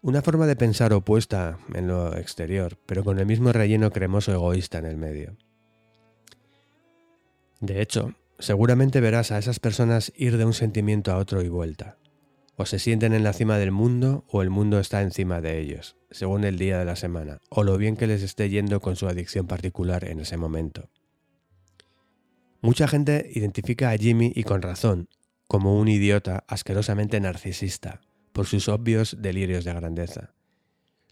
Una 0.00 0.22
forma 0.22 0.46
de 0.46 0.56
pensar 0.56 0.92
opuesta 0.92 1.58
en 1.72 1.86
lo 1.86 2.16
exterior, 2.16 2.76
pero 2.86 3.04
con 3.04 3.20
el 3.20 3.26
mismo 3.26 3.52
relleno 3.52 3.92
cremoso 3.92 4.32
egoísta 4.32 4.78
en 4.78 4.86
el 4.86 4.96
medio. 4.96 5.36
De 7.60 7.80
hecho, 7.80 8.16
seguramente 8.40 9.00
verás 9.00 9.30
a 9.30 9.38
esas 9.38 9.60
personas 9.60 10.12
ir 10.16 10.36
de 10.36 10.44
un 10.44 10.52
sentimiento 10.52 11.12
a 11.12 11.18
otro 11.18 11.42
y 11.42 11.48
vuelta. 11.48 11.98
O 12.56 12.66
se 12.66 12.78
sienten 12.78 13.12
en 13.14 13.24
la 13.24 13.32
cima 13.32 13.58
del 13.58 13.72
mundo 13.72 14.24
o 14.28 14.42
el 14.42 14.50
mundo 14.50 14.78
está 14.78 15.02
encima 15.02 15.40
de 15.40 15.58
ellos, 15.58 15.96
según 16.10 16.44
el 16.44 16.58
día 16.58 16.78
de 16.78 16.84
la 16.84 16.96
semana, 16.96 17.40
o 17.48 17.64
lo 17.64 17.78
bien 17.78 17.96
que 17.96 18.06
les 18.06 18.22
esté 18.22 18.50
yendo 18.50 18.80
con 18.80 18.96
su 18.96 19.08
adicción 19.08 19.46
particular 19.46 20.04
en 20.04 20.20
ese 20.20 20.36
momento. 20.36 20.90
Mucha 22.60 22.86
gente 22.86 23.30
identifica 23.34 23.90
a 23.90 23.96
Jimmy, 23.96 24.32
y 24.34 24.44
con 24.44 24.62
razón, 24.62 25.08
como 25.48 25.78
un 25.78 25.88
idiota 25.88 26.44
asquerosamente 26.46 27.20
narcisista, 27.20 28.00
por 28.32 28.46
sus 28.46 28.68
obvios 28.68 29.16
delirios 29.20 29.64
de 29.64 29.74
grandeza. 29.74 30.34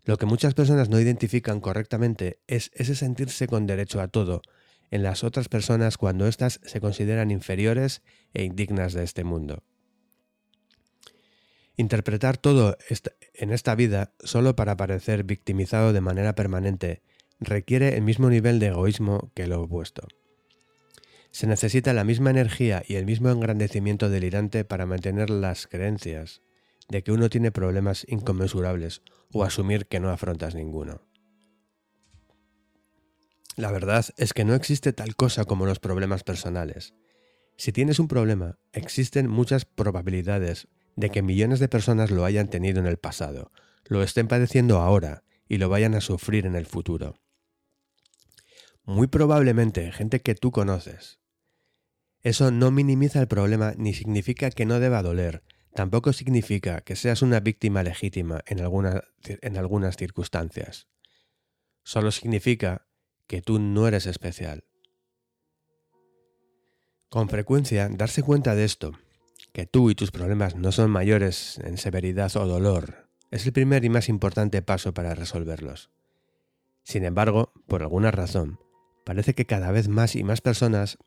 Lo 0.05 0.17
que 0.17 0.27
muchas 0.27 0.55
personas 0.55 0.89
no 0.89 1.01
identifican 1.01 1.61
correctamente 1.61 2.41
es 2.47 2.71
ese 2.75 2.95
sentirse 2.95 3.47
con 3.47 3.67
derecho 3.67 4.01
a 4.01 4.09
todo 4.09 4.43
en 4.91 5.03
las 5.03 5.25
otras 5.25 5.49
personas 5.49 5.97
cuando 5.97 6.27
éstas 6.27 6.61
se 6.65 6.81
consideran 6.81 7.31
inferiores 7.31 8.03
e 8.35 8.45
indignas 8.45 8.93
de 8.93 9.05
este 9.05 9.25
mundo. 9.25 9.63
Interpretar 11.81 12.37
todo 12.37 12.77
en 13.33 13.53
esta 13.53 13.75
vida 13.75 14.13
solo 14.23 14.55
para 14.55 14.77
parecer 14.77 15.25
victimizado 15.25 15.95
de 15.95 16.03
manera 16.03 16.35
permanente 16.35 17.01
requiere 17.39 17.97
el 17.97 18.03
mismo 18.03 18.29
nivel 18.29 18.59
de 18.59 18.67
egoísmo 18.67 19.33
que 19.33 19.47
lo 19.47 19.63
opuesto. 19.63 20.07
Se 21.31 21.47
necesita 21.47 21.95
la 21.95 22.05
misma 22.05 22.29
energía 22.29 22.83
y 22.87 22.97
el 22.97 23.07
mismo 23.07 23.31
engrandecimiento 23.31 24.11
delirante 24.11 24.67
para 24.67 24.85
mantener 24.85 25.31
las 25.31 25.67
creencias 25.67 26.43
de 26.91 27.03
que 27.03 27.13
uno 27.13 27.31
tiene 27.31 27.51
problemas 27.51 28.05
inconmensurables 28.11 29.01
o 29.33 29.43
asumir 29.43 29.87
que 29.87 30.01
no 30.01 30.11
afrontas 30.11 30.55
ninguno. 30.55 31.01
La 33.57 33.73
verdad 33.73 34.05
es 34.19 34.35
que 34.35 34.45
no 34.45 34.55
existe 34.55 34.93
tal 34.93 35.17
cosa 35.17 35.47
como 35.47 35.65
los 35.65 35.79
problemas 35.79 36.25
personales. 36.25 36.93
Si 37.57 37.73
tienes 37.73 37.99
un 37.99 38.09
problema, 38.09 38.59
existen 38.75 39.31
muchas 39.31 39.65
probabilidades 39.65 40.69
de 40.97 41.11
que 41.11 41.23
millones 41.23 41.61
de 41.61 41.69
personas 41.69 42.11
lo 42.11 42.25
hayan 42.25 42.49
tenido 42.49 42.81
en 42.81 42.87
el 42.87 42.99
pasado, 42.99 43.53
lo 43.85 44.03
estén 44.03 44.29
padeciendo 44.29 44.79
ahora 44.79 45.25
y 45.49 45.59
lo 45.59 45.69
vayan 45.69 45.95
a 45.95 46.01
sufrir 46.01 46.47
en 46.47 46.55
el 46.55 46.67
futuro. 46.67 47.17
Muy 48.85 49.07
probablemente 49.07 49.93
gente 49.93 50.21
que 50.21 50.35
tú 50.35 50.51
conoces, 50.51 51.21
eso 52.23 52.51
no 52.51 52.71
minimiza 52.71 53.21
el 53.21 53.29
problema 53.29 53.73
ni 53.79 53.95
significa 53.95 54.51
que 54.51 54.67
no 54.67 54.79
deba 54.79 55.03
doler, 55.03 55.43
tampoco 55.75 56.13
significa 56.13 56.83
que 56.83 56.97
seas 56.97 57.23
una 57.23 57.41
víctima 57.41 57.83
legítima 57.83 58.43
en, 58.47 58.59
en 58.61 59.57
algunas 59.57 59.97
circunstancias. 59.97 60.89
Solo 61.83 62.11
significa 62.11 62.87
que 63.27 63.41
tú 63.41 63.59
no 63.59 63.89
eres 63.89 64.07
especial. 64.07 64.65
Con 67.09 67.29
frecuencia, 67.29 67.89
darse 67.89 68.23
cuenta 68.23 68.55
de 68.55 68.65
esto, 68.65 68.93
que 69.53 69.67
tú 69.67 69.91
y 69.91 69.95
tus 69.95 70.11
problemas 70.11 70.57
no 70.57 70.73
son 70.73 70.91
mayores 70.91 71.59
en 71.65 71.77
severidad 71.79 72.37
o 72.37 72.47
dolor, 72.47 73.09
es 73.31 73.47
el 73.47 73.53
primer 73.53 73.85
y 73.85 73.89
más 73.89 74.09
importante 74.09 74.63
paso 74.63 74.95
para 74.95 75.15
resolverlos. 75.15 75.91
Sin 76.83 77.05
embargo, 77.05 77.53
por 77.67 77.83
alguna 77.83 78.11
razón, 78.11 78.59
parece 79.05 79.35
que 79.35 79.47
cada 79.47 79.71
vez 79.71 79.89
más 79.89 80.17
y 80.17 80.25
más 80.25 80.41
personas 80.41 80.99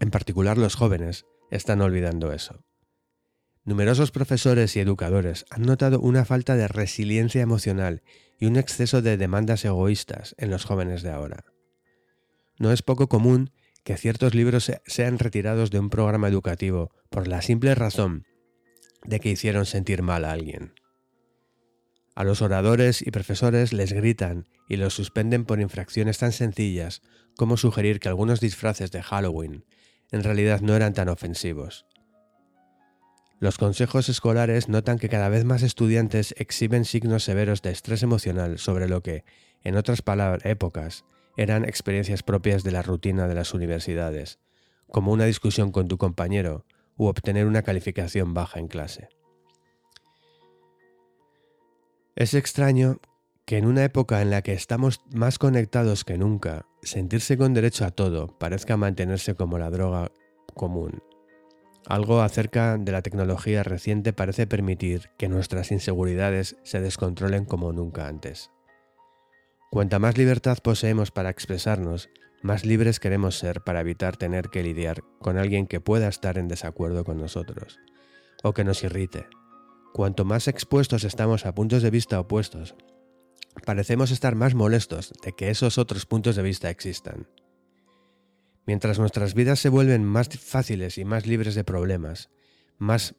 en 0.00 0.10
particular 0.10 0.58
los 0.58 0.76
jóvenes, 0.76 1.26
están 1.50 1.80
olvidando 1.80 2.32
eso. 2.32 2.64
Numerosos 3.64 4.10
profesores 4.10 4.76
y 4.76 4.80
educadores 4.80 5.44
han 5.50 5.62
notado 5.62 6.00
una 6.00 6.24
falta 6.24 6.56
de 6.56 6.68
resiliencia 6.68 7.42
emocional 7.42 8.02
y 8.38 8.46
un 8.46 8.56
exceso 8.56 9.02
de 9.02 9.16
demandas 9.16 9.64
egoístas 9.64 10.34
en 10.38 10.50
los 10.50 10.64
jóvenes 10.64 11.02
de 11.02 11.10
ahora. 11.10 11.44
No 12.58 12.72
es 12.72 12.82
poco 12.82 13.08
común 13.08 13.50
que 13.88 13.96
ciertos 13.96 14.34
libros 14.34 14.70
sean 14.84 15.18
retirados 15.18 15.70
de 15.70 15.78
un 15.78 15.88
programa 15.88 16.28
educativo 16.28 16.90
por 17.08 17.26
la 17.26 17.40
simple 17.40 17.74
razón 17.74 18.26
de 19.02 19.18
que 19.18 19.30
hicieron 19.30 19.64
sentir 19.64 20.02
mal 20.02 20.26
a 20.26 20.32
alguien. 20.32 20.74
A 22.14 22.22
los 22.22 22.42
oradores 22.42 23.00
y 23.00 23.10
profesores 23.10 23.72
les 23.72 23.94
gritan 23.94 24.46
y 24.68 24.76
los 24.76 24.92
suspenden 24.92 25.46
por 25.46 25.58
infracciones 25.58 26.18
tan 26.18 26.32
sencillas 26.32 27.00
como 27.34 27.56
sugerir 27.56 27.98
que 27.98 28.10
algunos 28.10 28.40
disfraces 28.40 28.90
de 28.90 29.02
Halloween 29.02 29.64
en 30.12 30.22
realidad 30.22 30.60
no 30.60 30.76
eran 30.76 30.92
tan 30.92 31.08
ofensivos. 31.08 31.86
Los 33.40 33.56
consejos 33.56 34.10
escolares 34.10 34.68
notan 34.68 34.98
que 34.98 35.08
cada 35.08 35.30
vez 35.30 35.46
más 35.46 35.62
estudiantes 35.62 36.34
exhiben 36.36 36.84
signos 36.84 37.24
severos 37.24 37.62
de 37.62 37.70
estrés 37.70 38.02
emocional 38.02 38.58
sobre 38.58 38.86
lo 38.86 39.02
que, 39.02 39.24
en 39.64 39.76
otras 39.76 40.02
épocas, 40.44 41.06
eran 41.38 41.64
experiencias 41.64 42.24
propias 42.24 42.64
de 42.64 42.72
la 42.72 42.82
rutina 42.82 43.28
de 43.28 43.34
las 43.36 43.54
universidades, 43.54 44.40
como 44.90 45.12
una 45.12 45.24
discusión 45.24 45.70
con 45.70 45.86
tu 45.86 45.96
compañero 45.96 46.66
u 46.96 47.06
obtener 47.06 47.46
una 47.46 47.62
calificación 47.62 48.34
baja 48.34 48.58
en 48.58 48.66
clase. 48.66 49.08
Es 52.16 52.34
extraño 52.34 52.98
que 53.44 53.56
en 53.56 53.66
una 53.66 53.84
época 53.84 54.20
en 54.20 54.30
la 54.30 54.42
que 54.42 54.52
estamos 54.52 55.00
más 55.14 55.38
conectados 55.38 56.04
que 56.04 56.18
nunca, 56.18 56.66
sentirse 56.82 57.38
con 57.38 57.54
derecho 57.54 57.84
a 57.84 57.92
todo 57.92 58.36
parezca 58.38 58.76
mantenerse 58.76 59.36
como 59.36 59.58
la 59.58 59.70
droga 59.70 60.10
común. 60.54 61.04
Algo 61.86 62.20
acerca 62.20 62.76
de 62.78 62.90
la 62.90 63.02
tecnología 63.02 63.62
reciente 63.62 64.12
parece 64.12 64.48
permitir 64.48 65.10
que 65.16 65.28
nuestras 65.28 65.70
inseguridades 65.70 66.56
se 66.64 66.80
descontrolen 66.80 67.44
como 67.44 67.72
nunca 67.72 68.08
antes. 68.08 68.50
Cuanta 69.70 69.98
más 69.98 70.16
libertad 70.16 70.58
poseemos 70.62 71.10
para 71.10 71.28
expresarnos, 71.28 72.08
más 72.40 72.64
libres 72.64 73.00
queremos 73.00 73.36
ser 73.36 73.60
para 73.60 73.80
evitar 73.80 74.16
tener 74.16 74.48
que 74.48 74.62
lidiar 74.62 75.02
con 75.20 75.36
alguien 75.36 75.66
que 75.66 75.80
pueda 75.80 76.08
estar 76.08 76.38
en 76.38 76.48
desacuerdo 76.48 77.04
con 77.04 77.18
nosotros, 77.18 77.78
o 78.42 78.54
que 78.54 78.64
nos 78.64 78.82
irrite. 78.82 79.26
Cuanto 79.92 80.24
más 80.24 80.48
expuestos 80.48 81.04
estamos 81.04 81.44
a 81.44 81.54
puntos 81.54 81.82
de 81.82 81.90
vista 81.90 82.18
opuestos, 82.18 82.76
parecemos 83.66 84.10
estar 84.10 84.34
más 84.36 84.54
molestos 84.54 85.12
de 85.22 85.32
que 85.32 85.50
esos 85.50 85.76
otros 85.76 86.06
puntos 86.06 86.36
de 86.36 86.42
vista 86.42 86.70
existan. 86.70 87.28
Mientras 88.66 88.98
nuestras 88.98 89.34
vidas 89.34 89.58
se 89.60 89.68
vuelven 89.68 90.02
más 90.02 90.28
fáciles 90.28 90.96
y 90.96 91.04
más 91.04 91.26
libres 91.26 91.54
de 91.54 91.64
problemas, 91.64 92.30
más 92.78 93.16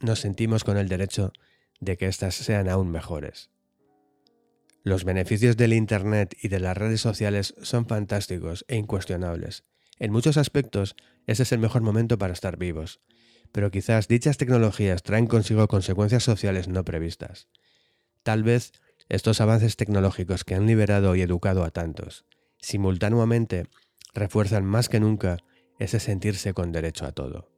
nos 0.00 0.20
sentimos 0.20 0.64
con 0.64 0.76
el 0.76 0.88
derecho 0.88 1.32
de 1.78 1.96
que 1.96 2.06
éstas 2.06 2.34
sean 2.34 2.68
aún 2.68 2.90
mejores. 2.90 3.50
Los 4.88 5.04
beneficios 5.04 5.58
del 5.58 5.74
Internet 5.74 6.34
y 6.40 6.48
de 6.48 6.60
las 6.60 6.74
redes 6.74 7.02
sociales 7.02 7.54
son 7.60 7.86
fantásticos 7.86 8.64
e 8.68 8.76
incuestionables. 8.76 9.64
En 9.98 10.10
muchos 10.10 10.38
aspectos, 10.38 10.96
ese 11.26 11.42
es 11.42 11.52
el 11.52 11.58
mejor 11.58 11.82
momento 11.82 12.16
para 12.16 12.32
estar 12.32 12.56
vivos, 12.56 13.02
pero 13.52 13.70
quizás 13.70 14.08
dichas 14.08 14.38
tecnologías 14.38 15.02
traen 15.02 15.26
consigo 15.26 15.68
consecuencias 15.68 16.24
sociales 16.24 16.68
no 16.68 16.86
previstas. 16.86 17.48
Tal 18.22 18.44
vez 18.44 18.72
estos 19.10 19.42
avances 19.42 19.76
tecnológicos 19.76 20.42
que 20.44 20.54
han 20.54 20.66
liberado 20.66 21.14
y 21.16 21.20
educado 21.20 21.64
a 21.64 21.70
tantos, 21.70 22.24
simultáneamente 22.56 23.66
refuerzan 24.14 24.64
más 24.64 24.88
que 24.88 25.00
nunca 25.00 25.36
ese 25.78 26.00
sentirse 26.00 26.54
con 26.54 26.72
derecho 26.72 27.04
a 27.04 27.12
todo. 27.12 27.50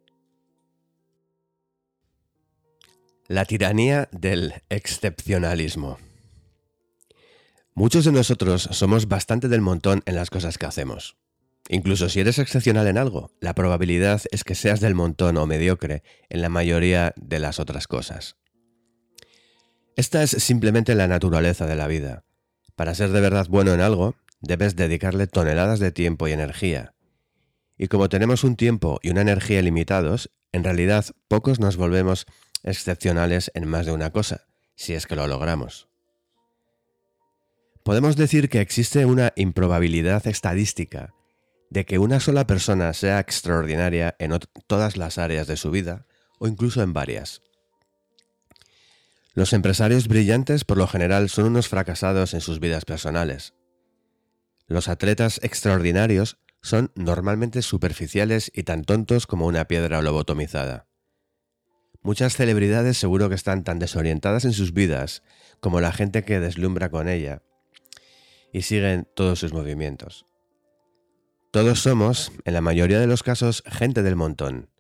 La 3.29 3.45
tiranía 3.45 4.09
del 4.11 4.65
excepcionalismo. 4.69 5.99
Muchos 7.81 8.05
de 8.05 8.13
nosotros 8.13 8.69
somos 8.73 9.09
bastante 9.09 9.49
del 9.49 9.63
montón 9.63 10.03
en 10.05 10.15
las 10.15 10.29
cosas 10.29 10.59
que 10.59 10.67
hacemos. 10.67 11.17
Incluso 11.71 12.11
si 12.11 12.21
eres 12.21 12.39
excepcional 12.39 12.87
en 12.89 12.99
algo, 12.99 13.31
la 13.41 13.55
probabilidad 13.55 14.21
es 14.33 14.45
que 14.45 14.55
seas 14.55 14.81
del 14.81 14.95
montón 14.95 15.39
o 15.39 15.47
mediocre 15.47 16.03
en 16.29 16.43
la 16.43 16.51
mayoría 16.51 17.15
de 17.17 17.39
las 17.39 17.59
otras 17.59 17.89
cosas. 17.89 18.37
Esta 19.97 20.23
es 20.23 20.29
simplemente 20.29 20.95
la 20.95 21.09
naturaleza 21.09 21.65
de 21.65 21.75
la 21.75 21.87
vida. 21.87 22.27
Para 22.77 22.95
ser 22.95 23.13
de 23.13 23.21
verdad 23.23 23.47
bueno 23.49 23.73
en 23.73 23.81
algo, 23.81 24.15
debes 24.43 24.77
dedicarle 24.77 25.27
toneladas 25.27 25.81
de 25.81 25.91
tiempo 25.91 26.29
y 26.29 26.33
energía. 26.33 26.93
Y 27.79 27.89
como 27.89 28.11
tenemos 28.11 28.45
un 28.45 28.57
tiempo 28.57 29.01
y 29.03 29.09
una 29.09 29.23
energía 29.23 29.63
limitados, 29.63 30.31
en 30.53 30.65
realidad 30.65 31.07
pocos 31.29 31.61
nos 31.61 31.79
volvemos 31.79 32.27
excepcionales 32.63 33.51
en 33.55 33.67
más 33.67 33.87
de 33.87 33.93
una 33.93 34.11
cosa, 34.11 34.45
si 34.77 34.93
es 34.93 35.07
que 35.07 35.17
lo 35.17 35.27
logramos. 35.27 35.90
Podemos 37.83 38.17
decir 38.17 38.51
que 38.51 38.61
existe 38.61 39.07
una 39.07 39.33
improbabilidad 39.37 40.27
estadística 40.27 41.15
de 41.71 41.87
que 41.87 41.99
una 41.99 42.21
sola 42.21 42.47
persona 42.47 42.93
sea 42.93 43.21
extraordinaria 43.21 44.17
en 44.19 44.39
todas 44.67 44.99
las 44.99 45.17
áreas 45.17 45.47
de 45.47 45.57
su 45.57 45.71
vida 45.71 46.07
o 46.39 46.47
incluso 46.47 46.83
en 46.83 46.93
varias. 46.93 47.43
Los 49.33 49.55
empresarios 49.55 50.09
brillantes 50.09 50.65
por 50.65 50.77
lo 50.77 50.87
general 50.87 51.31
son 51.31 51.47
unos 51.47 51.69
fracasados 51.69 52.35
en 52.35 52.43
sus 52.43 52.61
vidas 52.61 52.85
personales. 52.85 53.55
Los 54.67 54.89
atletas 54.89 55.41
extraordinarios 55.43 56.39
son 56.61 56.93
normalmente 56.95 57.63
superficiales 57.63 58.53
y 58.55 58.65
tan 58.65 58.85
tontos 58.85 59.27
como 59.27 59.47
una 59.47 59.67
piedra 59.67 60.03
lobotomizada. 60.03 60.87
Muchas 62.03 62.37
celebridades 62.37 62.99
seguro 62.99 63.31
que 63.31 63.35
están 63.35 63.65
tan 63.65 63.79
desorientadas 63.79 64.45
en 64.45 64.53
sus 64.53 64.75
vidas 64.75 65.23
como 65.61 65.81
la 65.81 65.93
gente 65.93 66.25
que 66.25 66.41
deslumbra 66.41 66.91
con 66.91 67.09
ella 67.09 67.43
y 68.53 68.63
siguen 68.63 69.09
todos 69.15 69.39
sus 69.39 69.53
movimientos. 69.53 70.27
Todos 71.51 71.81
somos, 71.81 72.33
en 72.45 72.55
la 72.55 72.61
mayoría 72.61 73.01
de 73.01 73.07
los 73.07 73.23
casos, 73.23 73.65
gente 73.67 74.03
del 74.03 74.17
montón. 74.17 74.71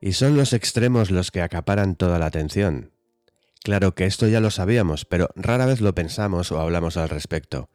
Y 0.00 0.12
son 0.12 0.36
los 0.36 0.52
extremos 0.52 1.10
los 1.10 1.30
que 1.30 1.42
acaparan 1.42 1.96
toda 1.96 2.18
la 2.18 2.26
atención. 2.26 2.92
Claro 3.62 3.94
que 3.94 4.04
esto 4.04 4.28
ya 4.28 4.40
lo 4.40 4.50
sabíamos, 4.50 5.04
pero 5.04 5.28
rara 5.36 5.66
vez 5.66 5.80
lo 5.80 5.94
pensamos 5.94 6.52
o 6.52 6.60
hablamos 6.60 6.96
al 6.96 7.08
respecto, 7.08 7.70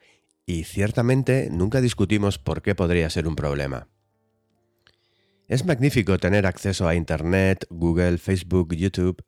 y 0.46 0.64
ciertamente 0.64 1.50
nunca 1.52 1.82
discutimos 1.82 2.38
por 2.40 2.62
qué 2.62 2.76
podría 2.76 3.10
ser 3.10 3.28
un 3.28 3.36
problema. 3.36 3.88
Es 5.48 5.66
magnífico 5.66 6.20
tener 6.20 6.46
acceso 6.46 6.88
a 6.88 6.94
Internet, 6.94 7.66
Google, 7.72 8.20
Facebook, 8.20 8.76
YouTube 8.76 9.24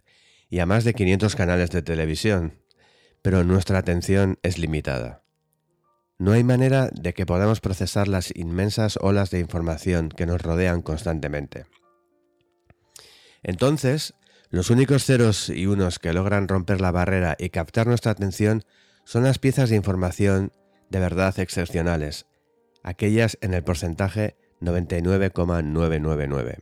y 0.49 0.59
a 0.59 0.68
más 0.68 0.84
de 0.84 0.93
500 0.93 1.35
canales 1.35 1.72
de 1.72 1.81
televisión, 1.81 2.59
pero 3.23 3.43
nuestra 3.43 3.80
atención 3.80 4.38
es 4.43 4.59
limitada. 4.59 5.23
No 6.22 6.34
hay 6.34 6.43
manera 6.43 6.91
de 6.93 7.15
que 7.15 7.26
podamos 7.26 7.61
procesar 7.61 8.07
las 8.07 8.31
inmensas 8.35 8.99
olas 9.02 9.31
de 9.31 9.39
información 9.39 10.10
que 10.10 10.27
nos 10.27 10.39
rodean 10.39 10.84
constantemente. 10.84 11.65
Entonces, 13.41 14.14
los 14.52 14.69
únicos 14.69 15.03
ceros 15.03 15.49
y 15.49 15.65
unos 15.65 15.98
que 15.98 16.14
logran 16.14 16.48
romper 16.48 16.80
la 16.80 16.91
barrera 16.91 17.35
y 17.39 17.49
captar 17.49 17.88
nuestra 17.88 18.11
atención 18.11 18.61
son 19.03 19.23
las 19.23 19.39
piezas 19.39 19.72
de 19.72 19.77
información 19.77 20.52
de 20.91 20.99
verdad 20.99 21.39
excepcionales, 21.39 22.27
aquellas 22.84 23.39
en 23.41 23.56
el 23.56 23.64
porcentaje 23.64 24.35
99,999. 24.60 26.60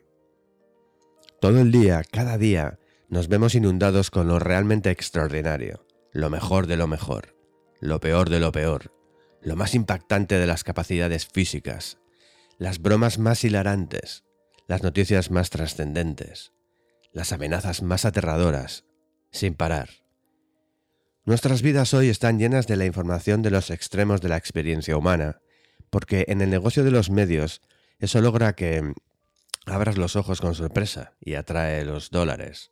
Todo 1.42 1.60
el 1.60 1.74
día, 1.74 2.04
cada 2.10 2.38
día, 2.38 2.80
nos 3.10 3.28
vemos 3.28 3.56
inundados 3.56 4.10
con 4.10 4.30
lo 4.30 4.40
realmente 4.40 4.90
extraordinario, 4.90 5.86
lo 6.14 6.30
mejor 6.30 6.66
de 6.66 6.78
lo 6.78 6.88
mejor, 6.88 7.36
lo 7.82 8.00
peor 8.00 8.30
de 8.30 8.40
lo 8.40 8.54
peor, 8.54 8.94
lo 9.42 9.56
más 9.56 9.76
impactante 9.76 10.38
de 10.38 10.48
las 10.48 10.64
capacidades 10.64 11.28
físicas, 11.28 11.98
las 12.58 12.80
bromas 12.80 13.20
más 13.20 13.44
hilarantes, 13.44 14.24
las 14.68 14.84
noticias 14.84 15.32
más 15.32 15.50
trascendentes, 15.50 16.52
las 17.14 17.32
amenazas 17.32 17.82
más 17.82 18.06
aterradoras, 18.06 18.86
sin 19.32 19.56
parar. 19.56 19.90
Nuestras 21.26 21.62
vidas 21.62 21.94
hoy 21.94 22.10
están 22.10 22.40
llenas 22.40 22.68
de 22.68 22.76
la 22.76 22.86
información 22.86 23.42
de 23.42 23.52
los 23.52 23.70
extremos 23.70 24.22
de 24.22 24.30
la 24.30 24.38
experiencia 24.38 24.98
humana, 24.98 25.42
porque 25.90 26.26
en 26.28 26.42
el 26.42 26.50
negocio 26.50 26.84
de 26.84 26.92
los 26.92 27.10
medios 27.10 27.62
eso 28.00 28.22
logra 28.22 28.54
que 28.54 28.94
abras 29.66 29.98
los 29.98 30.16
ojos 30.16 30.42
con 30.42 30.56
sorpresa 30.56 31.14
y 31.20 31.36
atrae 31.36 31.86
los 31.86 32.10
dólares. 32.10 32.72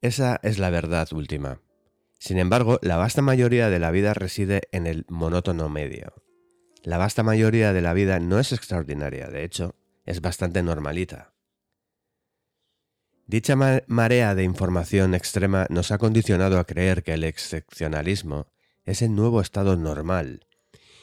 Esa 0.00 0.40
es 0.42 0.58
la 0.58 0.70
verdad 0.70 1.12
última. 1.12 1.60
Sin 2.22 2.38
embargo, 2.38 2.78
la 2.82 2.96
vasta 2.96 3.20
mayoría 3.20 3.68
de 3.68 3.80
la 3.80 3.90
vida 3.90 4.14
reside 4.14 4.68
en 4.70 4.86
el 4.86 5.04
monótono 5.08 5.68
medio. 5.68 6.22
La 6.84 6.96
vasta 6.96 7.24
mayoría 7.24 7.72
de 7.72 7.80
la 7.80 7.94
vida 7.94 8.20
no 8.20 8.38
es 8.38 8.52
extraordinaria, 8.52 9.26
de 9.26 9.42
hecho, 9.42 9.74
es 10.06 10.20
bastante 10.20 10.62
normalita. 10.62 11.34
Dicha 13.26 13.56
marea 13.88 14.36
de 14.36 14.44
información 14.44 15.16
extrema 15.16 15.66
nos 15.68 15.90
ha 15.90 15.98
condicionado 15.98 16.60
a 16.60 16.64
creer 16.64 17.02
que 17.02 17.14
el 17.14 17.24
excepcionalismo 17.24 18.46
es 18.84 19.02
el 19.02 19.16
nuevo 19.16 19.40
estado 19.40 19.74
normal, 19.74 20.46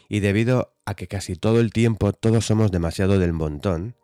y 0.07 0.21
debido 0.21 0.77
a 0.85 0.95
que 0.95 1.09
casi 1.09 1.35
todo 1.35 1.59
el 1.59 1.73
tiempo 1.73 2.13
todos 2.13 2.45
somos 2.45 2.71
demasiado 2.71 3.19
del 3.19 3.33
montón, 3.33 3.97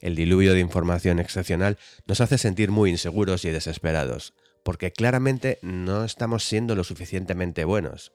el 0.00 0.16
diluvio 0.16 0.54
de 0.54 0.60
información 0.60 1.18
excepcional 1.18 1.76
nos 2.06 2.22
hace 2.22 2.38
sentir 2.38 2.70
muy 2.70 2.88
inseguros 2.88 3.44
y 3.44 3.50
desesperados, 3.50 4.32
porque 4.62 4.92
claramente 4.92 5.58
no 5.62 6.04
estamos 6.04 6.44
siendo 6.44 6.74
lo 6.74 6.84
suficientemente 6.84 7.64
buenos. 7.64 8.12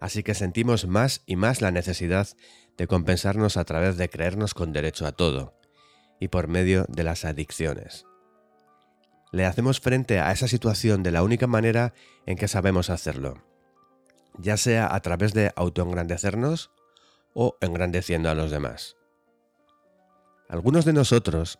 Así 0.00 0.22
que 0.22 0.34
sentimos 0.34 0.86
más 0.86 1.22
y 1.26 1.36
más 1.36 1.60
la 1.60 1.70
necesidad 1.70 2.28
de 2.76 2.86
compensarnos 2.86 3.56
a 3.56 3.64
través 3.64 3.96
de 3.96 4.08
creernos 4.08 4.54
con 4.54 4.72
derecho 4.72 5.06
a 5.06 5.12
todo, 5.12 5.54
y 6.18 6.28
por 6.28 6.48
medio 6.48 6.86
de 6.88 7.04
las 7.04 7.24
adicciones. 7.24 8.06
Le 9.30 9.46
hacemos 9.46 9.80
frente 9.80 10.20
a 10.20 10.32
esa 10.32 10.48
situación 10.48 11.02
de 11.02 11.10
la 11.10 11.22
única 11.22 11.46
manera 11.46 11.94
en 12.26 12.36
que 12.36 12.48
sabemos 12.48 12.90
hacerlo, 12.90 13.42
ya 14.38 14.56
sea 14.56 14.94
a 14.94 15.00
través 15.00 15.32
de 15.34 15.52
autoengrandecernos 15.56 16.70
o 17.34 17.56
engrandeciendo 17.60 18.30
a 18.30 18.34
los 18.34 18.50
demás. 18.50 18.96
Algunos 20.48 20.84
de 20.84 20.92
nosotros 20.92 21.58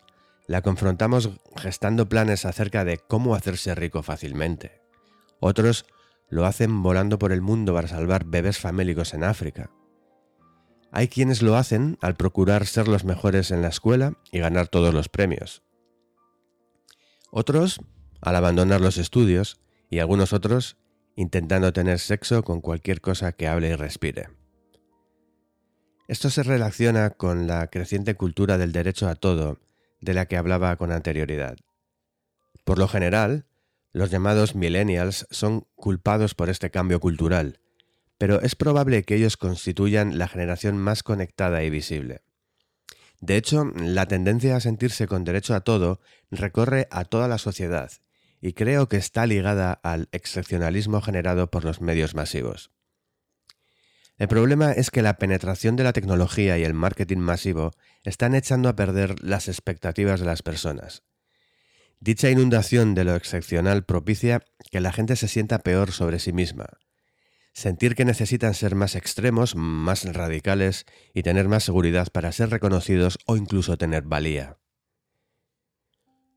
la 0.53 0.61
confrontamos 0.61 1.31
gestando 1.57 2.11
planes 2.11 2.45
acerca 2.45 2.85
de 2.85 2.99
cómo 2.99 3.35
hacerse 3.35 3.75
rico 3.75 4.03
fácilmente. 4.03 4.83
Otros 5.41 5.87
lo 6.29 6.45
hacen 6.45 6.83
volando 6.83 7.19
por 7.19 7.33
el 7.33 7.41
mundo 7.41 7.73
para 7.73 7.89
salvar 7.89 8.27
bebés 8.27 8.59
famélicos 8.59 9.15
en 9.15 9.25
África. 9.25 9.71
Hay 10.91 11.09
quienes 11.09 11.41
lo 11.41 11.57
hacen 11.57 11.97
al 12.03 12.17
procurar 12.17 12.67
ser 12.67 12.87
los 12.87 13.05
mejores 13.05 13.51
en 13.51 13.63
la 13.63 13.69
escuela 13.69 14.19
y 14.31 14.41
ganar 14.41 14.69
todos 14.69 14.93
los 14.93 15.09
premios. 15.09 15.63
Otros 17.31 17.81
al 18.21 18.37
abandonar 18.37 18.83
los 18.83 18.99
estudios 18.99 19.59
y 19.89 20.01
algunos 20.01 20.35
otros 20.35 20.77
intentando 21.17 21.73
tener 21.73 21.99
sexo 21.99 22.43
con 22.43 22.61
cualquier 22.61 23.01
cosa 23.01 23.33
que 23.33 23.49
hable 23.49 23.71
y 23.71 23.75
respire. 23.75 24.29
Esto 26.09 26.29
se 26.29 26.43
relaciona 26.43 27.09
con 27.09 27.47
la 27.47 27.69
creciente 27.69 28.17
cultura 28.17 28.59
del 28.59 28.73
derecho 28.73 29.09
a 29.09 29.15
todo 29.15 29.59
de 30.03 30.13
la 30.13 30.27
que 30.27 30.37
hablaba 30.37 30.77
con 30.77 30.93
anterioridad. 30.93 31.57
Por 32.65 32.79
lo 32.79 32.89
general, 32.89 33.47
los 33.93 34.11
llamados 34.11 34.55
millennials 34.55 35.27
son 35.31 35.67
culpados 35.75 36.35
por 36.35 36.51
este 36.51 36.71
cambio 36.71 37.01
cultural, 37.01 37.61
pero 38.19 38.43
es 38.43 38.55
probable 38.55 39.05
que 39.05 39.15
ellos 39.15 39.37
constituyan 39.37 40.19
la 40.19 40.29
generación 40.29 40.77
más 40.77 41.03
conectada 41.03 41.63
y 41.63 41.71
visible. 41.71 42.21
De 43.21 43.37
hecho, 43.37 43.65
la 43.77 44.07
tendencia 44.07 44.57
a 44.57 44.61
sentirse 44.61 45.07
con 45.07 45.25
derecho 45.25 45.55
a 45.55 45.61
todo 45.61 46.01
recorre 46.31 46.89
a 46.91 47.05
toda 47.05 47.29
la 47.29 47.39
sociedad 47.39 47.93
y 48.41 48.55
creo 48.55 48.89
que 48.89 48.97
está 48.97 49.27
ligada 49.27 49.73
al 49.73 50.09
excepcionalismo 50.11 51.01
generado 51.01 51.49
por 51.51 51.65
los 51.65 51.81
medios 51.81 52.17
masivos. 52.17 52.73
El 54.23 54.29
problema 54.29 54.71
es 54.71 54.93
que 54.93 55.03
la 55.03 55.19
penetración 55.19 55.75
de 55.75 55.83
la 55.83 55.93
tecnología 55.93 56.57
y 56.57 56.63
el 56.63 56.75
marketing 56.75 57.19
masivo 57.19 57.73
están 58.05 58.37
echando 58.37 58.69
a 58.69 58.77
perder 58.77 59.21
las 59.21 59.49
expectativas 59.49 60.21
de 60.21 60.27
las 60.27 60.43
personas. 60.43 61.03
Dicha 61.99 62.31
inundación 62.31 62.95
de 62.95 63.03
lo 63.03 63.17
excepcional 63.17 63.85
propicia 63.85 64.45
que 64.71 64.81
la 64.81 64.93
gente 64.93 65.17
se 65.17 65.27
sienta 65.27 65.59
peor 65.59 65.91
sobre 65.91 66.21
sí 66.21 66.33
misma, 66.33 66.69
sentir 67.53 67.97
que 67.97 68.05
necesitan 68.05 68.55
ser 68.55 68.77
más 68.77 68.95
extremos, 68.95 69.57
más 69.57 70.05
radicales 70.05 70.87
y 71.13 71.25
tener 71.25 71.49
más 71.49 71.65
seguridad 71.65 72.07
para 72.13 72.31
ser 72.31 72.51
reconocidos 72.51 73.19
o 73.27 73.37
incluso 73.37 73.77
tener 73.77 74.05
valía. 74.05 74.57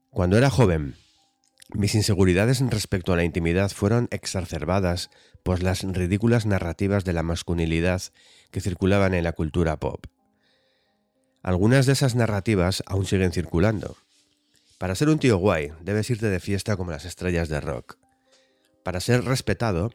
Cuando 0.10 0.40
era 0.40 0.50
joven, 0.50 0.96
Mis 1.76 1.94
inseguridades 1.94 2.62
respecto 2.62 3.12
a 3.12 3.18
la 3.18 3.26
intimidad 3.26 3.70
fueron 3.70 4.08
exacerbadas 4.12 5.10
por 5.44 5.62
las 5.62 5.84
ridículas 5.84 6.46
narrativas 6.46 7.04
de 7.04 7.12
la 7.12 7.22
masculinidad 7.22 8.02
que 8.50 8.62
circulaban 8.62 9.14
en 9.14 9.26
la 9.26 9.34
cultura 9.34 9.78
pop. 9.78 10.06
Algunas 11.44 11.86
de 11.86 11.92
esas 11.92 12.16
narrativas 12.16 12.82
aún 12.86 13.06
siguen 13.06 13.34
circulando. 13.34 13.98
Para 14.78 14.96
ser 14.96 15.10
un 15.10 15.20
tío 15.20 15.38
guay, 15.38 15.74
debes 15.82 16.10
irte 16.10 16.28
de 16.28 16.40
fiesta 16.40 16.78
como 16.78 16.92
las 16.92 17.04
estrellas 17.04 17.50
de 17.50 17.60
rock. 17.60 17.98
Para 18.84 19.02
ser 19.02 19.26
respetado, 19.26 19.92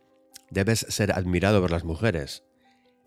debes 0.50 0.80
ser 0.90 1.12
admirado 1.12 1.62
por 1.62 1.70
las 1.70 1.84
mujeres. 1.84 2.44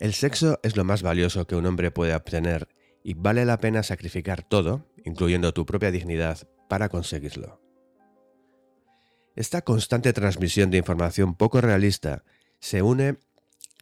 El 0.00 0.14
sexo 0.14 0.58
es 0.64 0.76
lo 0.76 0.82
más 0.82 1.02
valioso 1.02 1.46
que 1.46 1.54
un 1.54 1.66
hombre 1.66 1.92
puede 1.92 2.14
obtener 2.14 2.66
y 3.04 3.14
vale 3.14 3.44
la 3.44 3.60
pena 3.60 3.84
sacrificar 3.84 4.42
todo, 4.42 4.90
incluyendo 5.04 5.54
tu 5.54 5.64
propia 5.64 5.92
dignidad, 5.92 6.48
para 6.68 6.88
conseguirlo. 6.88 7.63
Esta 9.36 9.62
constante 9.62 10.12
transmisión 10.12 10.70
de 10.70 10.78
información 10.78 11.34
poco 11.34 11.60
realista 11.60 12.22
se 12.60 12.82
une 12.82 13.18